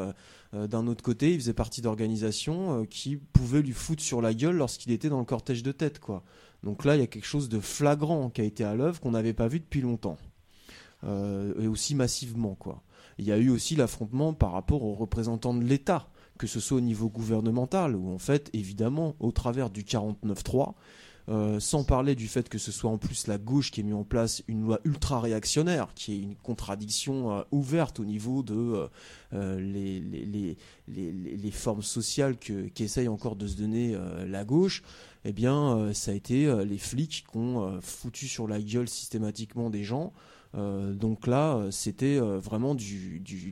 d'un 0.53 0.87
autre 0.87 1.03
côté, 1.03 1.33
il 1.33 1.39
faisait 1.39 1.53
partie 1.53 1.81
d'organisations 1.81 2.85
qui 2.85 3.17
pouvaient 3.17 3.61
lui 3.61 3.73
foutre 3.73 4.03
sur 4.03 4.21
la 4.21 4.33
gueule 4.33 4.55
lorsqu'il 4.55 4.91
était 4.93 5.09
dans 5.09 5.19
le 5.19 5.25
cortège 5.25 5.63
de 5.63 5.71
tête, 5.73 5.99
quoi. 5.99 6.23
Donc 6.65 6.83
là, 6.83 6.95
il 6.95 6.99
y 6.99 7.03
a 7.03 7.07
quelque 7.07 7.27
chose 7.27 7.47
de 7.47 7.59
flagrant 7.59 8.29
qui 8.31 8.41
a 8.41 8.43
été 8.43 8.63
à 8.63 8.73
l'œuvre 8.73 8.99
qu'on 8.99 9.11
n'avait 9.11 9.33
pas 9.33 9.47
vu 9.47 9.59
depuis 9.59 9.81
longtemps. 9.81 10.17
Euh, 11.03 11.53
et 11.61 11.67
aussi 11.67 11.93
massivement, 11.93 12.55
quoi. 12.55 12.81
Il 13.19 13.25
y 13.25 13.31
a 13.31 13.37
eu 13.37 13.49
aussi 13.49 13.75
l'affrontement 13.75 14.33
par 14.33 14.51
rapport 14.51 14.83
aux 14.83 14.95
représentants 14.95 15.53
de 15.53 15.63
l'État, 15.63 16.09
que 16.39 16.47
ce 16.47 16.59
soit 16.59 16.79
au 16.79 16.81
niveau 16.81 17.07
gouvernemental, 17.07 17.95
où 17.95 18.09
en 18.11 18.17
fait, 18.17 18.49
évidemment, 18.53 19.15
au 19.19 19.31
travers 19.31 19.69
du 19.69 19.83
49.3, 19.83 20.73
euh, 21.27 21.59
sans 21.59 21.83
parler 21.83 22.13
du 22.13 22.27
fait 22.27 22.49
que 22.49 22.57
ce 22.57 22.71
soit 22.71 22.89
en 22.89 22.99
plus 22.99 23.25
la 23.25 23.39
gauche 23.39 23.71
qui 23.71 23.79
ait 23.79 23.83
mis 23.83 23.93
en 23.93 24.03
place 24.03 24.43
une 24.47 24.63
loi 24.63 24.79
ultra 24.83 25.19
réactionnaire, 25.19 25.87
qui 25.95 26.13
est 26.13 26.19
une 26.19 26.35
contradiction 26.35 27.31
euh, 27.31 27.41
ouverte 27.51 27.99
au 27.99 28.05
niveau 28.05 28.43
de 28.43 28.89
les, 29.31 30.57
formes 31.51 31.83
sociales 31.83 32.37
que, 32.37 32.67
qu'essaye 32.69 33.07
encore 33.07 33.35
de 33.35 33.47
se 33.47 33.55
donner 33.55 33.97
la 34.27 34.43
gauche, 34.43 34.83
eh 35.27 35.33
bien, 35.33 35.75
euh, 35.75 35.93
ça 35.93 36.11
a 36.11 36.13
été 36.13 36.45
euh, 36.45 36.63
les 36.63 36.77
flics 36.77 37.25
qui 37.29 37.37
ont 37.37 37.63
euh, 37.63 37.81
foutu 37.81 38.27
sur 38.27 38.47
la 38.47 38.61
gueule 38.61 38.87
systématiquement 38.87 39.69
des 39.69 39.83
gens. 39.83 40.13
Donc 40.53 41.27
là, 41.27 41.67
c'était 41.69 42.17
vraiment 42.17 42.75
du, 42.75 43.19
du, 43.19 43.51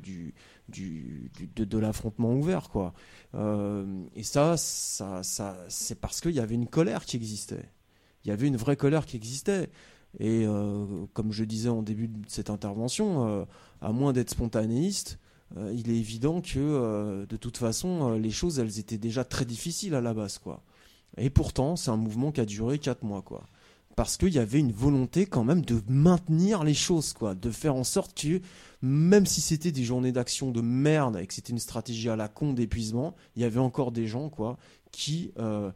du, 0.69 1.29
de, 1.53 1.77
l'affrontement 1.77 2.33
ouvert, 2.33 2.69
quoi. 2.69 2.93
Et 4.15 4.23
ça, 4.23 4.55
ça, 4.55 5.21
ça 5.21 5.57
c'est 5.67 5.99
parce 5.99 6.21
qu'il 6.21 6.31
y 6.31 6.39
avait 6.39 6.55
une 6.55 6.67
colère 6.67 7.03
qui 7.03 7.17
existait. 7.17 7.69
Il 8.23 8.29
y 8.29 8.31
avait 8.31 8.47
une 8.47 8.55
vraie 8.55 8.77
colère 8.77 9.05
qui 9.05 9.17
existait. 9.17 9.69
Et 10.21 10.45
comme 11.11 11.33
je 11.33 11.43
disais 11.43 11.67
en 11.67 11.81
début 11.81 12.07
de 12.07 12.21
cette 12.29 12.49
intervention, 12.49 13.45
à 13.81 13.91
moins 13.91 14.13
d'être 14.13 14.29
spontanéiste, 14.29 15.19
il 15.57 15.91
est 15.91 15.97
évident 15.97 16.39
que 16.39 17.25
de 17.25 17.35
toute 17.35 17.57
façon, 17.57 18.13
les 18.13 18.31
choses, 18.31 18.59
elles 18.59 18.79
étaient 18.79 18.97
déjà 18.97 19.25
très 19.25 19.43
difficiles 19.43 19.93
à 19.93 19.99
la 19.99 20.13
base, 20.13 20.37
quoi. 20.37 20.63
Et 21.17 21.29
pourtant, 21.29 21.75
c'est 21.75 21.91
un 21.91 21.97
mouvement 21.97 22.31
qui 22.31 22.41
a 22.41 22.45
duré 22.45 22.79
4 22.79 23.03
mois, 23.03 23.21
quoi. 23.21 23.43
Parce 23.95 24.17
qu'il 24.17 24.33
y 24.33 24.39
avait 24.39 24.59
une 24.59 24.71
volonté 24.71 25.27
quand 25.27 25.43
même 25.43 25.63
de 25.63 25.81
maintenir 25.87 26.63
les 26.63 26.73
choses, 26.73 27.13
quoi. 27.13 27.35
De 27.35 27.51
faire 27.51 27.75
en 27.75 27.83
sorte 27.83 28.19
que, 28.19 28.41
même 28.81 29.25
si 29.25 29.39
c'était 29.39 29.71
des 29.71 29.83
journées 29.83 30.11
d'action 30.11 30.51
de 30.51 30.61
merde 30.61 31.17
et 31.17 31.27
que 31.27 31.33
c'était 31.33 31.51
une 31.51 31.59
stratégie 31.59 32.09
à 32.09 32.15
la 32.15 32.27
con 32.27 32.53
d'épuisement, 32.53 33.15
il 33.35 33.43
y 33.43 33.45
avait 33.45 33.59
encore 33.59 33.91
des 33.91 34.07
gens, 34.07 34.29
quoi, 34.29 34.57
qui, 34.91 35.31
euh, 35.37 35.71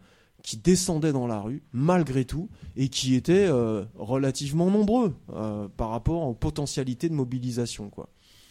descendaient 0.64 1.12
dans 1.12 1.28
la 1.28 1.42
rue, 1.42 1.62
malgré 1.74 2.24
tout, 2.24 2.50
et 2.76 2.88
qui 2.88 3.16
étaient 3.16 3.48
euh, 3.48 3.84
relativement 3.96 4.72
nombreux 4.72 5.14
euh, 5.34 5.68
par 5.76 5.90
rapport 5.90 6.24
aux 6.24 6.34
potentialités 6.34 7.10
de 7.10 7.14
mobilisation, 7.14 7.90
quoi. 7.90 8.10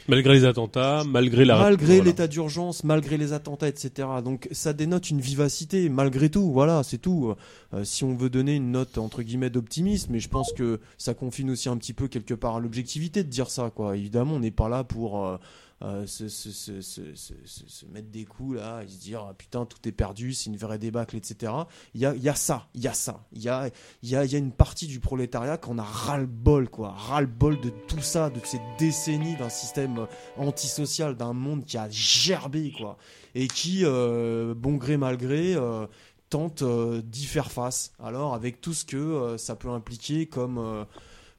Malgré 0.09 0.35
les 0.35 0.45
attentats, 0.45 1.03
malgré 1.07 1.45
la 1.45 1.59
Malgré 1.59 1.97
voilà. 1.97 2.05
l'état 2.05 2.27
d'urgence, 2.27 2.85
malgré 2.85 3.17
les 3.17 3.33
attentats, 3.33 3.69
etc. 3.69 4.09
Donc 4.25 4.49
ça 4.53 4.73
dénote 4.73 5.11
une 5.11 5.21
vivacité, 5.21 5.89
malgré 5.89 6.31
tout, 6.31 6.53
voilà, 6.53 6.83
c'est 6.83 6.99
tout. 6.99 7.35
Euh, 7.75 7.85
si 7.85 8.05
on 8.05 8.15
veut 8.15 8.31
donner 8.31 8.55
une 8.55 8.71
note 8.71 8.99
entre 8.99 9.23
guillemets 9.23 9.51
d'optimisme, 9.51 10.13
mais 10.13 10.21
je 10.21 10.29
pense 10.29 10.53
que 10.53 10.81
ça 10.99 11.15
confine 11.15 11.51
aussi 11.51 11.69
un 11.69 11.77
petit 11.77 11.93
peu 11.93 12.09
quelque 12.09 12.35
part 12.35 12.57
à 12.57 12.61
l'objectivité 12.61 13.25
de 13.25 13.29
dire 13.29 13.51
ça, 13.51 13.71
quoi. 13.75 13.97
Évidemment, 13.97 14.35
on 14.35 14.41
n'est 14.41 14.51
pas 14.51 14.69
là 14.69 14.85
pour 14.85 15.27
euh, 15.27 15.37
euh, 15.83 16.07
se, 16.07 16.29
se- 16.29 16.51
se- 16.53 16.81
se- 16.81 17.87
mettre 17.87 18.09
des 18.09 18.25
coups 18.25 18.57
là 18.57 18.83
et 18.83 18.89
se 18.89 18.99
dire 18.99 19.27
ah, 19.29 19.35
putain 19.35 19.67
tout 19.67 19.77
est 19.87 19.93
perdu, 19.93 20.33
c'est 20.33 20.49
une 20.49 20.57
vraie 20.57 20.79
débâcle, 20.79 21.17
etc. 21.17 21.53
Il 21.95 22.01
y 22.01 22.07
a, 22.07 22.15
y 22.17 22.31
a 22.31 22.35
ça, 22.35 22.69
il 22.75 22.83
y 22.83 22.89
a 22.89 22.95
ça, 22.95 23.27
il 23.33 23.43
y 23.43 23.49
a, 23.51 23.69
y, 24.03 24.17
a, 24.17 24.25
y 24.25 24.35
a 24.35 24.39
une 24.39 24.53
partie 24.53 24.87
du 24.87 25.01
prolétariat 25.01 25.59
qu'on 25.59 25.77
a 25.79 25.83
ras 25.83 26.17
le 26.17 26.27
bol, 26.27 26.71
quoi, 26.71 26.93
ras 26.93 27.21
le 27.21 27.27
bol 27.27 27.61
de 27.61 27.69
tout 27.69 28.01
ça, 28.01 28.31
de 28.31 28.41
ces 28.43 28.59
décennies 28.79 29.37
d'un 29.37 29.51
système 29.51 29.99
euh, 29.99 30.07
antisocial, 30.39 31.15
d'un 31.15 31.35
monde 31.35 31.67
qui 31.67 31.77
a 31.77 31.91
gerbé, 31.91 32.73
quoi, 32.77 32.97
et 33.35 33.47
qui, 33.47 33.81
euh, 33.85 34.55
bon 34.55 34.77
gré 34.77 34.97
mal 34.97 35.19
gré, 35.19 35.55
euh, 35.57 35.87
tente 36.31 36.65
d'y 37.05 37.27
faire 37.27 37.53
face. 37.53 37.93
Alors 37.99 38.33
avec 38.35 38.63
tout 38.63 38.73
ce 38.73 38.85
que 38.87 39.37
ça 39.37 39.57
peut 39.57 39.69
impliquer 39.69 40.27
comme, 40.27 40.87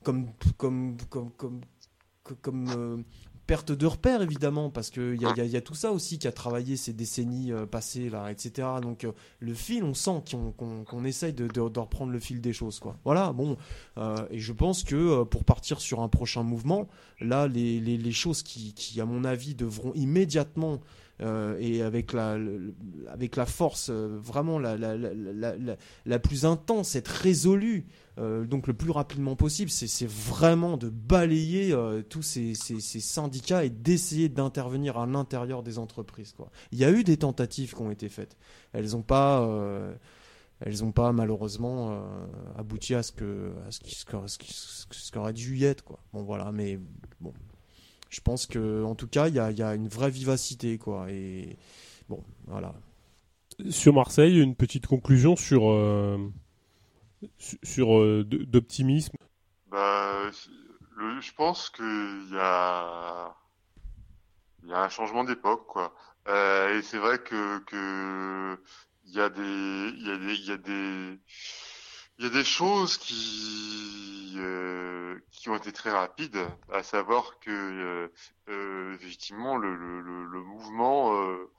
comme, 0.04 0.28
comme, 0.58 0.96
comme, 1.10 1.32
comme, 2.42 3.04
perte 3.48 3.72
de 3.72 3.86
repères 3.86 4.22
évidemment 4.22 4.70
parce 4.70 4.92
y 4.96 5.00
a, 5.26 5.32
il 5.32 5.38
y 5.38 5.42
a- 5.42 5.46
y 5.46 5.56
a 5.56 5.62
tout 5.62 5.74
ça 5.74 5.92
aussi 5.92 6.20
qui 6.20 6.28
a 6.28 6.32
travaillé 6.32 6.76
ces 6.78 6.94
décennies 6.94 7.52
euh, 7.52 7.66
passées 7.66 8.10
là 8.10 8.30
etc 8.32 8.68
donc 8.82 9.06
euh, 9.06 9.14
le 9.40 9.54
fil 9.54 9.84
on 9.84 9.94
sent 9.94 10.22
qu'on 10.58 11.06
essaye 11.06 11.34
de, 11.34 11.48
de- 11.48 11.70
de 11.70 11.80
reprendre 11.80 12.12
le 12.12 12.20
fil 12.20 12.42
des 12.42 12.54
choses 12.54 12.80
quoi. 12.80 12.98
Voilà 13.06 13.32
bon 13.34 13.58
euh, 13.98 14.18
et 14.30 14.40
je 14.40 14.52
pense 14.54 14.84
que 14.84 14.96
euh, 14.96 15.26
pour 15.26 15.46
partir 15.46 15.80
sur 15.80 16.02
un 16.02 16.10
prochain 16.10 16.44
mouvement 16.44 16.88
là 17.22 17.48
les, 17.48 17.80
les, 17.80 17.98
les 17.98 18.12
choses 18.12 18.44
qui, 18.44 18.74
qui 18.74 19.00
à 19.02 19.06
mon 19.06 19.24
avis 19.24 19.56
devront 19.56 19.94
immédiatement 19.96 20.80
euh, 21.22 21.58
et 21.60 21.82
avec 21.82 22.14
la, 22.14 22.38
avec 23.08 23.36
la 23.36 23.48
force 23.48 23.90
euh, 23.90 24.18
vraiment 24.22 24.60
la, 24.60 24.78
la, 24.78 24.96
la, 24.96 25.56
la, 26.06 26.20
plus 26.20 26.46
intense, 26.46 26.96
être 26.96 27.08
résolu, 27.08 27.88
euh, 28.20 28.46
donc 28.46 28.68
le 28.68 28.74
plus 28.74 28.92
rapidement 28.92 29.36
possible, 29.36 29.72
c'est 29.72 30.08
vraiment 30.08 30.78
de 30.78 30.90
balayer 30.90 31.76
tous 32.10 32.22
ces, 32.22 32.54
ces, 32.54 32.80
syndicats 33.00 33.66
et 33.66 33.70
d'essayer 33.70 34.30
d'intervenir 34.30 34.98
à 34.98 35.08
l'intérieur 35.08 35.64
des 35.64 35.80
entreprises. 35.80 36.34
Quoi. 36.34 36.52
Il 36.72 36.78
y 36.78 36.86
a 36.86 36.92
eu 36.92 37.04
des 37.04 37.18
tentatives 37.18 37.74
qui 37.74 37.82
ont 37.82 37.92
été 37.92 38.10
faites. 38.10 38.38
Elles 38.74 38.92
n'ont 38.92 39.02
pas... 39.02 39.48
elles 40.60 40.80
n'ont 40.82 40.92
pas 40.92 41.12
malheureusement 41.12 42.04
abouti 42.58 42.96
à 42.96 43.04
ce 43.04 43.12
que 43.12 43.54
à 43.68 43.72
ce 43.72 43.80
qui 43.80 43.94
ce 43.96 44.06
ce 44.26 44.38
qui- 44.38 44.54
ce 44.54 45.12
qu'aurait 45.12 45.34
dû 45.34 45.58
y 45.58 45.66
être 45.66 45.84
quoi. 45.84 46.00
Bon 46.14 46.24
voilà, 46.24 46.52
mais 46.52 46.80
bon, 47.22 47.32
je 48.18 48.22
pense 48.22 48.48
que 48.48 48.84
en 48.84 48.96
tout 48.96 49.08
cas 49.08 49.28
il 49.28 49.36
y 49.36 49.40
a, 49.40 49.52
il 49.52 49.60
y 49.60 49.64
a 49.64 49.76
une 49.76 49.88
vraie 49.88 50.10
vivacité 50.10 50.78
quoi 50.80 51.12
et 51.12 51.58
bon 52.10 52.24
voilà. 52.48 52.74
Sur 53.70 53.94
Marseille, 53.94 54.40
une 54.40 54.56
petite 54.56 54.88
conclusion 54.88 55.36
sur 55.36 55.70
euh, 55.72 56.18
su- 57.38 57.60
sur 57.64 57.98
euh, 57.98 58.24
d'optimisme? 58.26 59.16
Bah, 59.68 60.30
le, 60.98 61.22
je 61.22 61.32
pense 61.34 61.70
qu'il 61.70 62.30
y 62.32 62.38
a, 62.40 63.34
il 64.64 64.70
y 64.70 64.74
a 64.74 64.82
un 64.84 64.90
changement 64.90 65.24
d'époque, 65.24 65.66
quoi. 65.68 65.94
Euh, 66.28 66.78
et 66.78 66.82
c'est 66.82 66.98
vrai 66.98 67.20
que, 67.20 67.60
que 67.60 68.62
il 69.06 69.14
y 69.14 69.22
a 69.22 69.30
des, 69.30 69.42
il 69.42 70.08
y 70.08 70.12
a 70.12 70.18
des, 70.18 70.34
il 70.36 70.46
y 70.46 70.52
a 70.52 70.58
des, 70.58 71.20
il 72.18 72.26
y 72.26 72.28
a 72.28 72.32
des 72.32 72.44
choses 72.44 72.98
qui, 72.98 74.34
euh, 74.38 75.20
qui 75.32 75.50
ont 75.50 75.56
été 75.56 75.72
très 75.72 75.92
rapides, 75.92 76.40
à 76.74 76.84
savoir 76.84 77.40
que 77.40 77.52
euh, 77.52 78.08
euh, 78.50 78.96
effectivement 78.96 79.58
le, 79.58 79.76
le, 79.76 80.02
le, 80.02 80.42
mouvement 80.42 81.14
euh, 81.16 81.50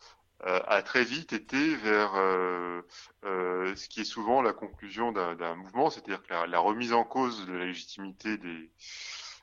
a 0.41 0.83
très 0.83 1.05
vite 1.05 1.33
été 1.33 1.75
vers 1.77 2.13
euh, 2.17 2.83
euh, 3.25 3.75
ce 3.77 3.89
qui 3.89 4.01
est 4.01 4.05
souvent 4.05 4.43
la 4.43 4.53
conclusion 4.53 5.13
d'un 5.13 5.55
mouvement, 5.57 5.91
c'est-à-dire 5.91 6.23
la, 6.29 6.47
la 6.47 6.59
remise 6.59 6.93
en 6.93 7.05
cause 7.05 7.47
de 7.47 7.53
la 7.53 7.65
légitimité 7.65 8.37
des 8.39 8.71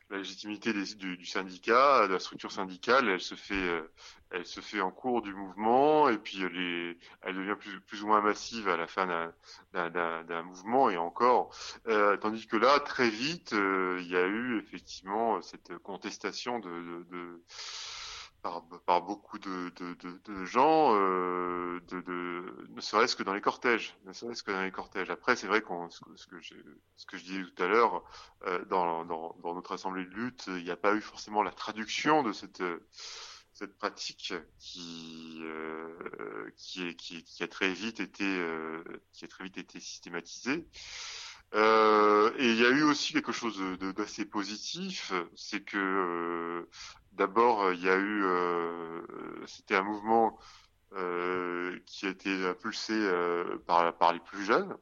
la 0.09 0.17
légitimité 0.17 0.71
du, 0.73 1.25
syndicat, 1.25 2.07
de 2.07 2.13
la 2.13 2.19
structure 2.19 2.51
syndicale, 2.51 3.09
elle 3.09 3.21
se 3.21 3.35
fait, 3.35 3.55
euh, 3.55 3.91
elle 4.31 4.45
se 4.45 4.61
fait 4.61 4.81
en 4.81 4.91
cours 4.91 5.21
du 5.21 5.33
mouvement 5.33 6.09
et 6.09 6.17
puis 6.17 6.41
elle, 6.43 6.57
est- 6.57 6.97
elle 7.21 7.35
devient 7.35 7.55
plus, 7.87 8.03
ou 8.03 8.07
moins 8.07 8.21
massive 8.21 8.67
à 8.69 8.77
la 8.77 8.87
fin 8.87 9.07
d'un- 9.73 10.43
mouvement 10.43 10.89
et 10.89 10.97
encore. 10.97 11.55
Euh, 11.87 12.17
tandis 12.17 12.47
que 12.47 12.57
là, 12.57 12.79
très 12.79 13.09
vite, 13.09 13.53
euh, 13.53 13.97
il 14.01 14.07
y 14.07 14.15
a 14.15 14.25
eu 14.27 14.59
effectivement 14.59 15.41
cette 15.41 15.77
contestation 15.79 16.59
de- 16.59 17.05
par, 18.85 19.01
beaucoup 19.01 19.39
de, 19.39 19.71
gens, 20.45 20.95
euh, 20.95 21.79
ne 22.69 22.81
serait-ce 22.81 23.15
que 23.15 23.23
dans 23.23 23.33
les 23.33 23.41
cortèges, 23.41 23.95
ne 24.05 24.13
serait-ce 24.13 24.43
que 24.43 24.51
dans 24.51 24.61
les 24.61 24.71
cortèges. 24.71 25.09
Après, 25.09 25.35
c'est 25.35 25.47
vrai 25.47 25.61
qu'on, 25.61 25.89
ce, 25.89 25.99
que- 26.01 26.15
ce 26.15 26.27
que 26.27 26.39
je, 26.39 26.53
ce 26.95 27.05
que 27.05 27.17
je 27.17 27.23
disais 27.23 27.43
tout 27.43 27.63
à 27.63 27.67
l'heure, 27.67 28.03
euh, 28.45 28.63
dans, 28.65 29.03
notre 29.05 29.71
assemblée 29.73 30.05
de 30.05 30.11
lutte, 30.11 30.43
il 30.47 30.63
n'y 30.63 30.71
a 30.71 30.77
pas 30.77 30.93
eu 30.93 31.01
forcément 31.01 31.41
la 31.41 31.51
traduction 31.51 32.21
de 32.23 32.33
cette 32.33 33.77
pratique 33.79 34.33
qui 34.59 35.39
euh, 35.43 36.51
qui, 36.57 37.25
a 37.39 37.47
très 37.47 37.73
vite 37.73 37.99
été 37.99 38.25
qui 39.11 39.25
a 39.25 39.27
très 39.27 39.45
vite 39.45 39.57
été 39.57 39.79
systématisée. 39.79 40.67
Et 41.53 42.49
il 42.49 42.55
y 42.59 42.65
a 42.65 42.69
eu 42.69 42.83
aussi 42.83 43.13
quelque 43.13 43.31
chose 43.31 43.57
d'assez 43.95 44.25
positif, 44.25 45.13
c'est 45.35 45.63
que 45.63 46.67
d'abord 47.15 47.73
il 47.73 47.81
y 47.83 47.89
a 47.89 47.95
eu, 47.97 48.23
euh, 48.25 49.01
c'était 49.47 49.75
un 49.75 49.83
mouvement 49.83 50.37
euh, 50.93 51.79
qui 51.87 52.07
a 52.07 52.09
été 52.11 52.45
impulsé 52.47 52.93
euh, 52.95 53.57
par 53.67 53.97
par 53.97 54.13
les 54.13 54.19
plus 54.21 54.45
jeunes 54.45 54.77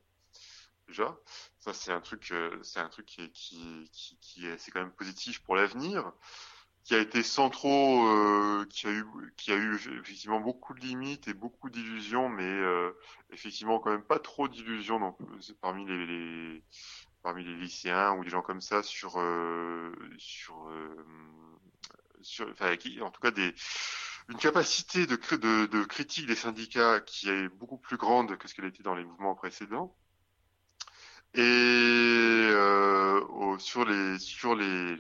déjà. 0.88 1.18
Ça 1.60 1.74
c'est 1.74 1.92
un 1.92 2.02
truc, 2.02 2.32
euh, 2.32 2.60
c'est 2.64 2.80
un 2.80 2.90
truc 2.90 3.06
qui 3.06 3.32
qui, 3.32 3.90
qui, 3.92 4.18
qui 4.20 4.48
est, 4.48 4.58
c'est 4.58 4.72
quand 4.72 4.82
même 4.82 4.92
positif 4.92 5.42
pour 5.44 5.56
l'avenir 5.56 6.12
qui 6.84 6.96
a 6.96 7.00
été 7.00 7.24
sans 7.24 7.50
trop, 7.50 8.08
euh, 8.10 8.66
qui 8.70 8.88
a 8.88 8.92
eu, 8.92 9.06
qui 9.38 9.52
a 9.54 9.56
eu 9.56 9.76
effectivement 10.02 10.42
beaucoup 10.42 10.74
de 10.74 10.82
limites 10.82 11.28
et 11.30 11.34
beaucoup 11.34 11.70
d'illusions, 11.70 12.30
mais 12.30 12.44
euh, 12.44 12.92
effectivement 13.32 13.80
quand 13.80 13.92
même 13.92 14.04
pas 14.04 14.20
trop 14.20 14.48
d'illusions 14.50 15.14
plus 15.14 15.54
parmi 15.62 15.86
les, 15.86 16.06
les- 16.08 16.64
parmi 17.24 17.44
les 17.46 17.56
lycéens 17.56 18.14
ou 18.18 18.24
des 18.24 18.30
gens 18.32 18.42
comme 18.42 18.62
ça 18.62 18.84
sur 18.84 19.20
euh, 19.20 19.94
sur 20.18 20.68
euh, 20.70 20.96
enfin, 22.52 22.76
en 23.02 23.12
tout 23.12 23.22
cas 23.22 23.32
des 23.32 23.54
une 24.30 24.38
capacité 24.38 25.06
de, 25.06 25.16
de, 25.66 25.84
critique 25.84 26.28
des 26.28 26.36
syndicats 26.36 27.02
qui 27.02 27.30
est 27.30 27.50
beaucoup 27.50 27.78
plus 27.78 27.98
grande 27.98 28.38
que 28.38 28.48
ce 28.48 28.56
qu'elle 28.56 28.66
était 28.66 28.84
dans 28.84 28.96
les 28.96 29.04
mouvements 29.04 29.36
précédents. 29.36 29.96
Et 31.36 31.42
euh, 31.42 33.58
sur 33.58 33.86
les 33.86 34.20
sur 34.20 34.56
les, 34.56 34.96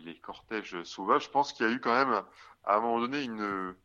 les, 0.00 0.20
cortèges 0.20 0.82
sauvages, 0.82 1.24
je 1.24 1.30
pense 1.30 1.52
qu'il 1.52 1.66
y 1.66 1.68
a 1.68 1.72
eu 1.72 1.80
quand 1.80 1.94
même 1.94 2.22
à 2.64 2.76
un 2.76 2.80
moment 2.80 3.00
donné 3.00 3.22
une 3.22 3.42
euh, 3.42 3.78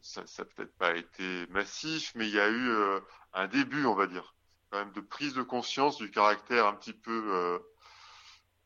ça, 0.00 0.26
ça 0.26 0.42
a 0.42 0.44
peut-être 0.44 0.76
pas 0.76 0.96
été 0.96 1.46
massif, 1.48 2.12
mais 2.16 2.28
il 2.28 2.34
y 2.34 2.40
a 2.40 2.48
eu 2.48 2.68
euh, 2.70 3.00
un 3.34 3.46
début, 3.48 3.84
on 3.86 3.94
va 3.94 4.06
dire, 4.06 4.34
quand 4.70 4.78
même 4.78 4.92
de 4.92 5.00
prise 5.00 5.34
de 5.34 5.42
conscience 5.42 5.96
du 5.98 6.10
caractère 6.10 6.66
un 6.66 6.74
petit 6.74 6.92
peu 6.92 7.60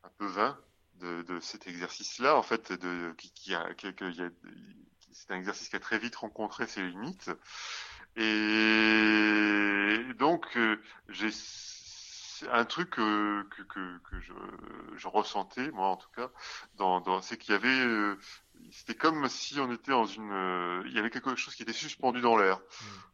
un 0.03 0.09
peu 0.19 0.27
vain 0.27 0.59
de, 1.01 1.23
de 1.23 1.41
cet 1.41 1.67
exercice-là, 1.67 2.37
en 2.37 2.43
fait, 2.43 2.73
de 2.73 3.13
qui, 3.19 3.33
qui 3.33 3.55
a, 3.55 3.75
qui- 3.75 3.87
y 3.87 4.23
a- 4.23 4.31
c'est 5.13 5.31
un 5.33 5.37
exercice 5.37 5.69
qui 5.69 5.77
a 5.77 5.81
très 5.81 5.99
vite 5.99 6.17
rencontré 6.17 6.67
ses 6.67 6.83
limites. 6.83 7.31
Et 8.17 9.99
donc, 10.19 10.57
euh, 10.57 10.77
j'ai 11.09 11.31
un 12.53 12.65
truc 12.65 12.99
euh, 12.99 13.45
que, 13.57 13.63
que, 13.63 13.99
que 14.11 14.21
je, 14.21 14.33
je 14.97 15.09
ressentais, 15.09 15.71
moi 15.71 15.87
en 15.89 15.97
tout 15.97 16.09
cas, 16.15 16.31
dans, 16.75 17.01
dans, 17.01 17.23
c'est 17.23 17.39
qu'il 17.39 17.53
y 17.53 17.57
avait, 17.57 17.69
euh, 17.69 18.19
c'était 18.71 18.95
comme 18.95 19.29
si 19.29 19.59
on 19.61 19.73
était 19.73 19.93
dans 19.93 20.05
une, 20.07 20.31
euh, 20.33 20.83
il 20.87 20.93
y 20.93 20.99
avait 20.99 21.11
quelque 21.11 21.35
chose 21.37 21.55
qui 21.55 21.63
était 21.63 21.73
suspendu 21.73 22.21
dans 22.21 22.37
l'air. 22.37 22.61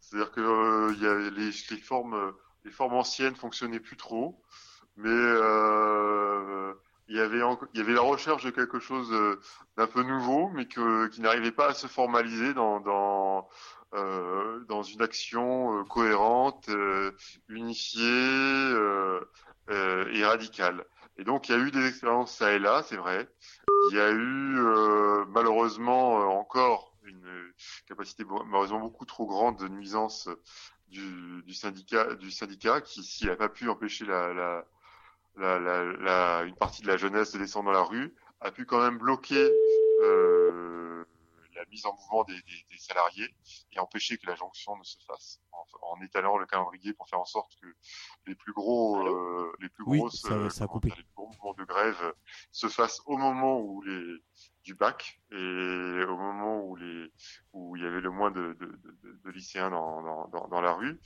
C'est-à-dire 0.00 0.32
que 0.32 0.40
euh, 0.40 0.92
il 0.96 1.02
y 1.02 1.06
avait 1.06 1.30
les, 1.30 1.50
les 1.70 1.80
formes, 1.80 2.34
les 2.64 2.70
formes 2.70 2.94
anciennes 2.94 3.36
fonctionnaient 3.36 3.80
plus 3.80 3.96
trop, 3.96 4.42
mais 4.96 5.08
euh, 5.10 6.74
il 7.10 7.16
y 7.16 7.20
avait 7.20 7.40
il 7.74 7.78
y 7.78 7.82
avait 7.82 7.92
la 7.92 8.02
recherche 8.02 8.44
de 8.44 8.50
quelque 8.50 8.78
chose 8.78 9.12
euh, 9.12 9.40
d'un 9.76 9.88
peu 9.88 10.02
nouveau, 10.04 10.48
mais 10.50 10.66
que, 10.66 11.08
qui 11.08 11.20
n'arrivait 11.20 11.50
pas 11.50 11.70
à 11.70 11.74
se 11.74 11.88
formaliser 11.88 12.54
dans, 12.54 12.80
dans 12.80 13.48
euh, 13.94 14.60
dans 14.68 14.82
une 14.84 15.02
action 15.02 15.80
euh, 15.80 15.84
cohérente, 15.84 16.68
euh, 16.68 17.10
unifiée 17.48 18.00
euh, 18.04 19.20
euh, 19.70 20.06
et 20.12 20.24
radicale. 20.24 20.84
Et 21.18 21.24
donc 21.24 21.48
il 21.48 21.52
y 21.52 21.54
a 21.56 21.58
eu 21.58 21.72
des 21.72 21.84
expériences 21.88 22.32
ça 22.36 22.52
et 22.52 22.60
là, 22.60 22.84
c'est 22.86 22.96
vrai. 22.96 23.28
Il 23.90 23.96
y 23.96 24.00
a 24.00 24.10
eu 24.12 25.26
malheureusement 25.32 26.38
encore 26.38 26.94
une 27.04 27.52
capacité 27.88 28.24
malheureusement 28.24 28.80
beaucoup 28.80 29.04
trop 29.04 29.26
grande 29.26 29.58
de 29.58 29.68
nuisance 29.68 30.28
du, 30.88 31.42
du 31.42 31.54
syndicat 31.54 32.14
du 32.14 32.30
syndicat 32.30 32.80
qui 32.80 33.02
s'il 33.02 33.28
n'a 33.28 33.36
pas 33.36 33.48
pu 33.48 33.68
empêcher 33.68 34.04
la, 34.04 34.32
la, 34.32 34.64
la, 35.40 35.58
la, 35.58 35.84
la- 35.84 36.42
une 36.44 36.56
partie 36.56 36.82
de 36.82 36.86
la 36.88 36.96
jeunesse 36.96 37.32
de 37.32 37.38
descendre 37.38 37.66
dans 37.66 37.72
la 37.78 37.82
rue, 37.82 38.14
a 38.40 38.50
pu 38.50 38.64
quand 38.66 38.80
même 38.80 38.98
bloquer 38.98 39.50
euh, 40.02 41.04
la 41.54 41.64
mise 41.66 41.84
en 41.84 41.94
mouvement 41.94 42.24
des, 42.24 42.34
des, 42.34 42.64
des 42.70 42.78
salariés 42.78 43.28
et 43.72 43.78
empêcher 43.80 44.16
que 44.18 44.26
la 44.26 44.34
jonction 44.34 44.76
ne 44.76 44.84
se 44.84 44.96
fasse. 45.06 45.40
En, 45.52 45.64
en 45.96 46.02
étalant 46.02 46.38
le 46.38 46.46
calendrier 46.46 46.94
pour 46.94 47.08
faire 47.08 47.20
en 47.20 47.24
sorte 47.26 47.52
que 47.60 47.66
les 48.26 48.34
plus 48.34 48.52
gros, 48.52 49.06
euh, 49.06 49.52
les 49.60 49.68
plus 49.68 49.84
Oui, 49.84 49.98
grosses, 49.98 50.22
ça- 50.22 50.32
euh, 50.34 50.48
ça 50.48 50.66
dire, 50.66 50.94
les 50.96 51.02
plus 51.02 51.14
gros 51.14 51.26
mouvements 51.28 51.54
de 51.54 51.64
grève 51.64 52.14
se 52.52 52.68
fassent 52.68 53.00
au 53.06 53.16
moment 53.16 53.60
où 53.60 53.82
les 53.82 54.16
du 54.64 54.74
bac 54.74 55.20
et 55.32 56.04
au 56.04 56.16
moment 56.16 56.62
où 56.64 56.76
les 56.76 57.10
où 57.52 57.76
il 57.76 57.82
y 57.82 57.86
avait 57.86 58.00
le 58.00 58.10
moins 58.10 58.30
de, 58.30 58.56
de, 58.60 58.66
de, 58.66 59.20
de 59.24 59.30
lycéens 59.30 59.70
dans, 59.70 60.02
dans, 60.02 60.28
dans, 60.28 60.48
dans 60.48 60.60
la 60.60 60.72
rue. 60.72 61.00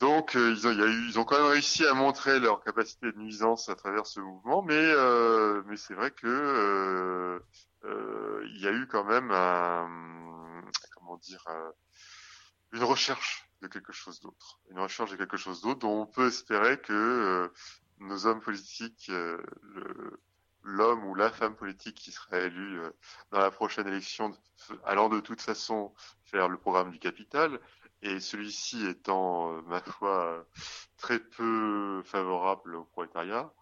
Donc 0.00 0.34
euh, 0.34 0.52
ils 0.52 0.66
ont, 0.66 0.72
y 0.72 0.82
a 0.82 0.86
eu, 0.86 1.08
ils 1.08 1.18
ont 1.18 1.24
quand 1.24 1.36
même 1.36 1.52
réussi 1.52 1.86
à 1.86 1.92
montrer 1.92 2.40
leur 2.40 2.64
capacité 2.64 3.12
de 3.12 3.18
nuisance 3.18 3.68
à 3.68 3.74
travers 3.74 4.06
ce 4.06 4.18
mouvement, 4.18 4.62
mais 4.62 4.72
euh, 4.74 5.62
mais 5.66 5.76
c'est 5.76 5.92
vrai 5.92 6.10
que 6.10 6.26
euh, 6.26 7.38
euh, 7.84 8.42
il 8.46 8.60
y 8.62 8.66
a 8.66 8.72
eu 8.72 8.86
quand 8.86 9.04
même 9.04 9.30
un 9.30 9.88
comment 10.94 11.18
dire 11.18 11.44
euh, 11.48 11.70
une 12.72 12.82
recherche 12.82 13.46
de 13.60 13.68
quelque 13.68 13.92
chose 13.92 14.20
d'autre, 14.20 14.60
une 14.70 14.78
recherche 14.78 15.10
de 15.10 15.16
quelque 15.16 15.36
chose 15.36 15.60
d'autre 15.60 15.80
dont 15.80 16.02
on 16.02 16.06
peut 16.06 16.28
espérer 16.28 16.80
que 16.80 16.92
euh, 16.94 17.48
nos 17.98 18.26
hommes 18.26 18.40
politiques, 18.40 19.10
euh, 19.10 19.38
l'homme 20.62 21.04
ou 21.04 21.14
la 21.14 21.30
femme 21.30 21.56
politique 21.56 21.96
qui 21.96 22.10
sera 22.10 22.38
élu 22.38 22.80
euh, 22.80 22.90
dans 23.32 23.40
la 23.40 23.50
prochaine 23.50 23.86
élection, 23.86 24.32
allant 24.84 25.10
de 25.10 25.20
toute 25.20 25.42
façon 25.42 25.92
faire 26.24 26.48
le 26.48 26.56
programme 26.56 26.90
du 26.90 26.98
capital, 26.98 27.60
et 28.02 28.20
celui-ci 28.20 28.86
étant, 28.86 29.52
euh, 29.52 29.62
ma 29.62 29.80
foi, 29.80 30.46
très 30.96 31.18
peu 31.18 32.02
favorable 32.04 32.76
au 32.76 32.84
prolétariat. 32.84 33.52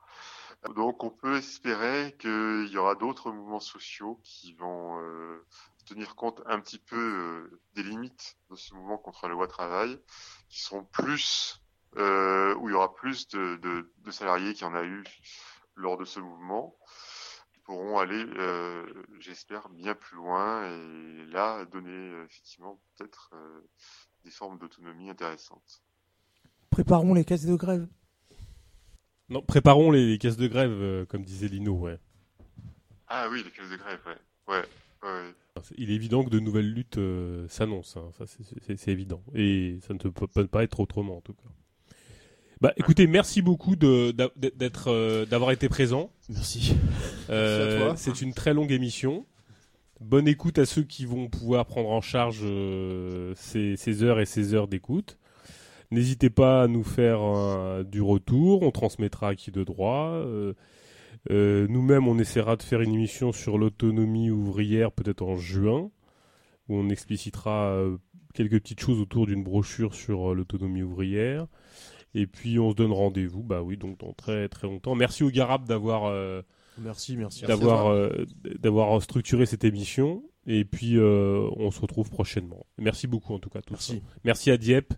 Donc 0.74 1.04
on 1.04 1.10
peut 1.10 1.36
espérer 1.36 2.16
qu'il 2.18 2.68
y 2.68 2.76
aura 2.76 2.94
d'autres 2.96 3.30
mouvements 3.30 3.60
sociaux 3.60 4.20
qui 4.24 4.54
vont 4.54 5.00
euh, 5.00 5.46
tenir 5.86 6.16
compte 6.16 6.42
un 6.46 6.60
petit 6.60 6.80
peu 6.80 6.96
euh, 6.96 7.60
des 7.74 7.84
limites 7.84 8.36
de 8.50 8.56
ce 8.56 8.74
mouvement 8.74 8.98
contre 8.98 9.28
la 9.28 9.34
loi 9.34 9.46
travail, 9.46 10.00
qui 10.48 10.60
seront 10.60 10.84
plus, 10.84 11.60
où 11.96 12.68
il 12.68 12.70
y 12.70 12.74
aura 12.74 12.94
plus 12.94 13.28
de, 13.28 13.92
salariés 14.10 14.52
qu'il 14.54 14.66
y 14.66 14.70
en 14.70 14.74
a 14.74 14.84
eu 14.84 15.04
lors 15.76 15.96
de 15.96 16.04
ce 16.04 16.18
mouvement, 16.20 16.76
pourront 17.64 17.98
aller, 17.98 18.24
j'espère, 19.20 19.68
bien 19.68 19.94
plus 19.94 20.16
loin 20.16 20.64
et 20.64 21.26
là 21.26 21.64
donner 21.66 22.22
effectivement 22.24 22.80
peut-être 22.96 23.30
des 24.24 24.30
formes 24.30 24.58
d'autonomie 24.58 25.10
intéressantes. 25.10 25.82
Préparons 26.70 27.14
les 27.14 27.24
caisses 27.24 27.46
de 27.46 27.54
grève. 27.56 27.86
Non, 29.28 29.42
préparons 29.42 29.90
les, 29.90 30.06
les 30.06 30.18
caisses 30.18 30.36
de 30.36 30.46
grève, 30.48 30.70
euh, 30.70 31.04
comme 31.06 31.24
disait 31.24 31.48
Lino, 31.48 31.74
ouais. 31.74 31.98
Ah 33.08 33.28
oui, 33.30 33.42
les 33.44 33.50
caisses 33.50 33.70
de 33.70 33.76
grève, 33.76 34.00
ouais. 34.06 34.54
Ouais, 34.54 34.64
ouais. 35.02 35.34
Il 35.76 35.90
est 35.90 35.94
évident 35.94 36.24
que 36.24 36.30
de 36.30 36.38
nouvelles 36.40 36.72
luttes 36.72 36.98
euh, 36.98 37.46
s'annoncent, 37.48 37.98
hein, 38.00 38.10
ça 38.16 38.24
c'est- 38.26 38.88
évident. 38.88 39.22
Et 39.34 39.78
ça 39.86 39.92
ne 39.94 39.98
peut, 39.98 40.10
peut 40.12 40.46
pas 40.46 40.62
être 40.62 40.80
autrement 40.80 41.18
en 41.18 41.20
tout 41.20 41.34
cas. 41.34 41.48
Bah 42.60 42.72
écoutez, 42.76 43.06
merci 43.06 43.40
beaucoup 43.42 43.76
d'être, 43.76 44.88
euh, 44.88 45.26
d'avoir 45.26 45.50
été 45.52 45.68
présent. 45.68 46.10
Merci. 46.28 46.74
Euh, 47.30 47.66
Merci 47.68 47.76
à 47.82 47.86
toi. 47.86 47.96
C'est 47.96 48.22
une 48.22 48.34
très 48.34 48.54
longue 48.54 48.72
émission. 48.72 49.26
Bonne 50.00 50.28
écoute 50.28 50.58
à 50.58 50.66
ceux 50.66 50.84
qui 50.84 51.04
vont 51.06 51.28
pouvoir 51.28 51.66
prendre 51.66 51.90
en 51.90 52.00
charge 52.00 52.42
euh, 52.44 53.32
ces, 53.34 54.02
heures 54.04 54.20
et 54.20 54.26
ces 54.26 54.54
heures 54.54 54.68
d'écoute. 54.68 55.18
N'hésitez 55.90 56.30
pas 56.30 56.62
à 56.62 56.68
nous 56.68 56.84
faire 56.84 57.20
du 57.84 58.00
retour, 58.00 58.62
on 58.62 58.70
transmettra 58.70 59.30
à 59.30 59.34
qui 59.34 59.50
de 59.50 59.64
droit. 59.64 60.10
Euh, 60.10 60.54
euh, 61.30 61.66
Nous-mêmes, 61.68 62.06
on 62.06 62.16
essaiera 62.18 62.54
de 62.54 62.62
faire 62.62 62.80
une 62.80 62.94
émission 62.94 63.32
sur 63.32 63.58
l'autonomie 63.58 64.30
ouvrière, 64.30 64.92
peut-être 64.92 65.22
en 65.22 65.36
juin, 65.36 65.90
où 66.68 66.76
on 66.76 66.90
explicitera 66.90 67.76
quelques 68.34 68.60
petites 68.60 68.80
choses 68.80 69.00
autour 69.00 69.26
d'une 69.26 69.42
brochure 69.42 69.94
sur 69.94 70.32
l'autonomie 70.32 70.82
ouvrière. 70.82 71.48
Et 72.14 72.28
puis 72.28 72.60
on 72.60 72.70
se 72.70 72.76
donne 72.76 72.92
rendez-vous, 72.92 73.42
bah 73.42 73.62
oui, 73.62 73.76
donc 73.76 73.98
dans 73.98 74.12
très 74.12 74.48
très 74.48 74.68
longtemps. 74.68 74.94
Merci 74.94 75.24
au 75.24 75.30
Garab 75.30 75.66
d'avoir 75.66 76.12
Merci, 76.80 77.16
merci. 77.16 77.44
d'avoir 77.44 77.88
euh, 77.88 78.24
d'avoir 78.58 79.00
structuré 79.02 79.46
cette 79.46 79.64
émission. 79.64 80.22
Et 80.46 80.64
puis 80.64 80.96
euh, 80.96 81.48
on 81.56 81.70
se 81.70 81.80
retrouve 81.80 82.10
prochainement. 82.10 82.66
Merci 82.78 83.06
beaucoup 83.06 83.34
en 83.34 83.38
tout 83.38 83.50
cas. 83.50 83.58
à 83.58 83.62
tous. 83.62 83.72
Merci. 83.72 84.02
Merci 84.24 84.50
à 84.50 84.56
Dieppe 84.56 84.94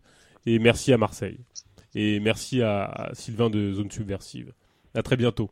et 0.46 0.58
merci 0.58 0.92
à 0.92 0.98
Marseille 0.98 1.40
et 1.94 2.20
merci 2.20 2.62
à, 2.62 2.84
à 2.84 3.14
Sylvain 3.14 3.50
de 3.50 3.72
Zone 3.72 3.90
Subversive. 3.90 4.52
À 4.94 5.02
très 5.02 5.16
bientôt. 5.16 5.50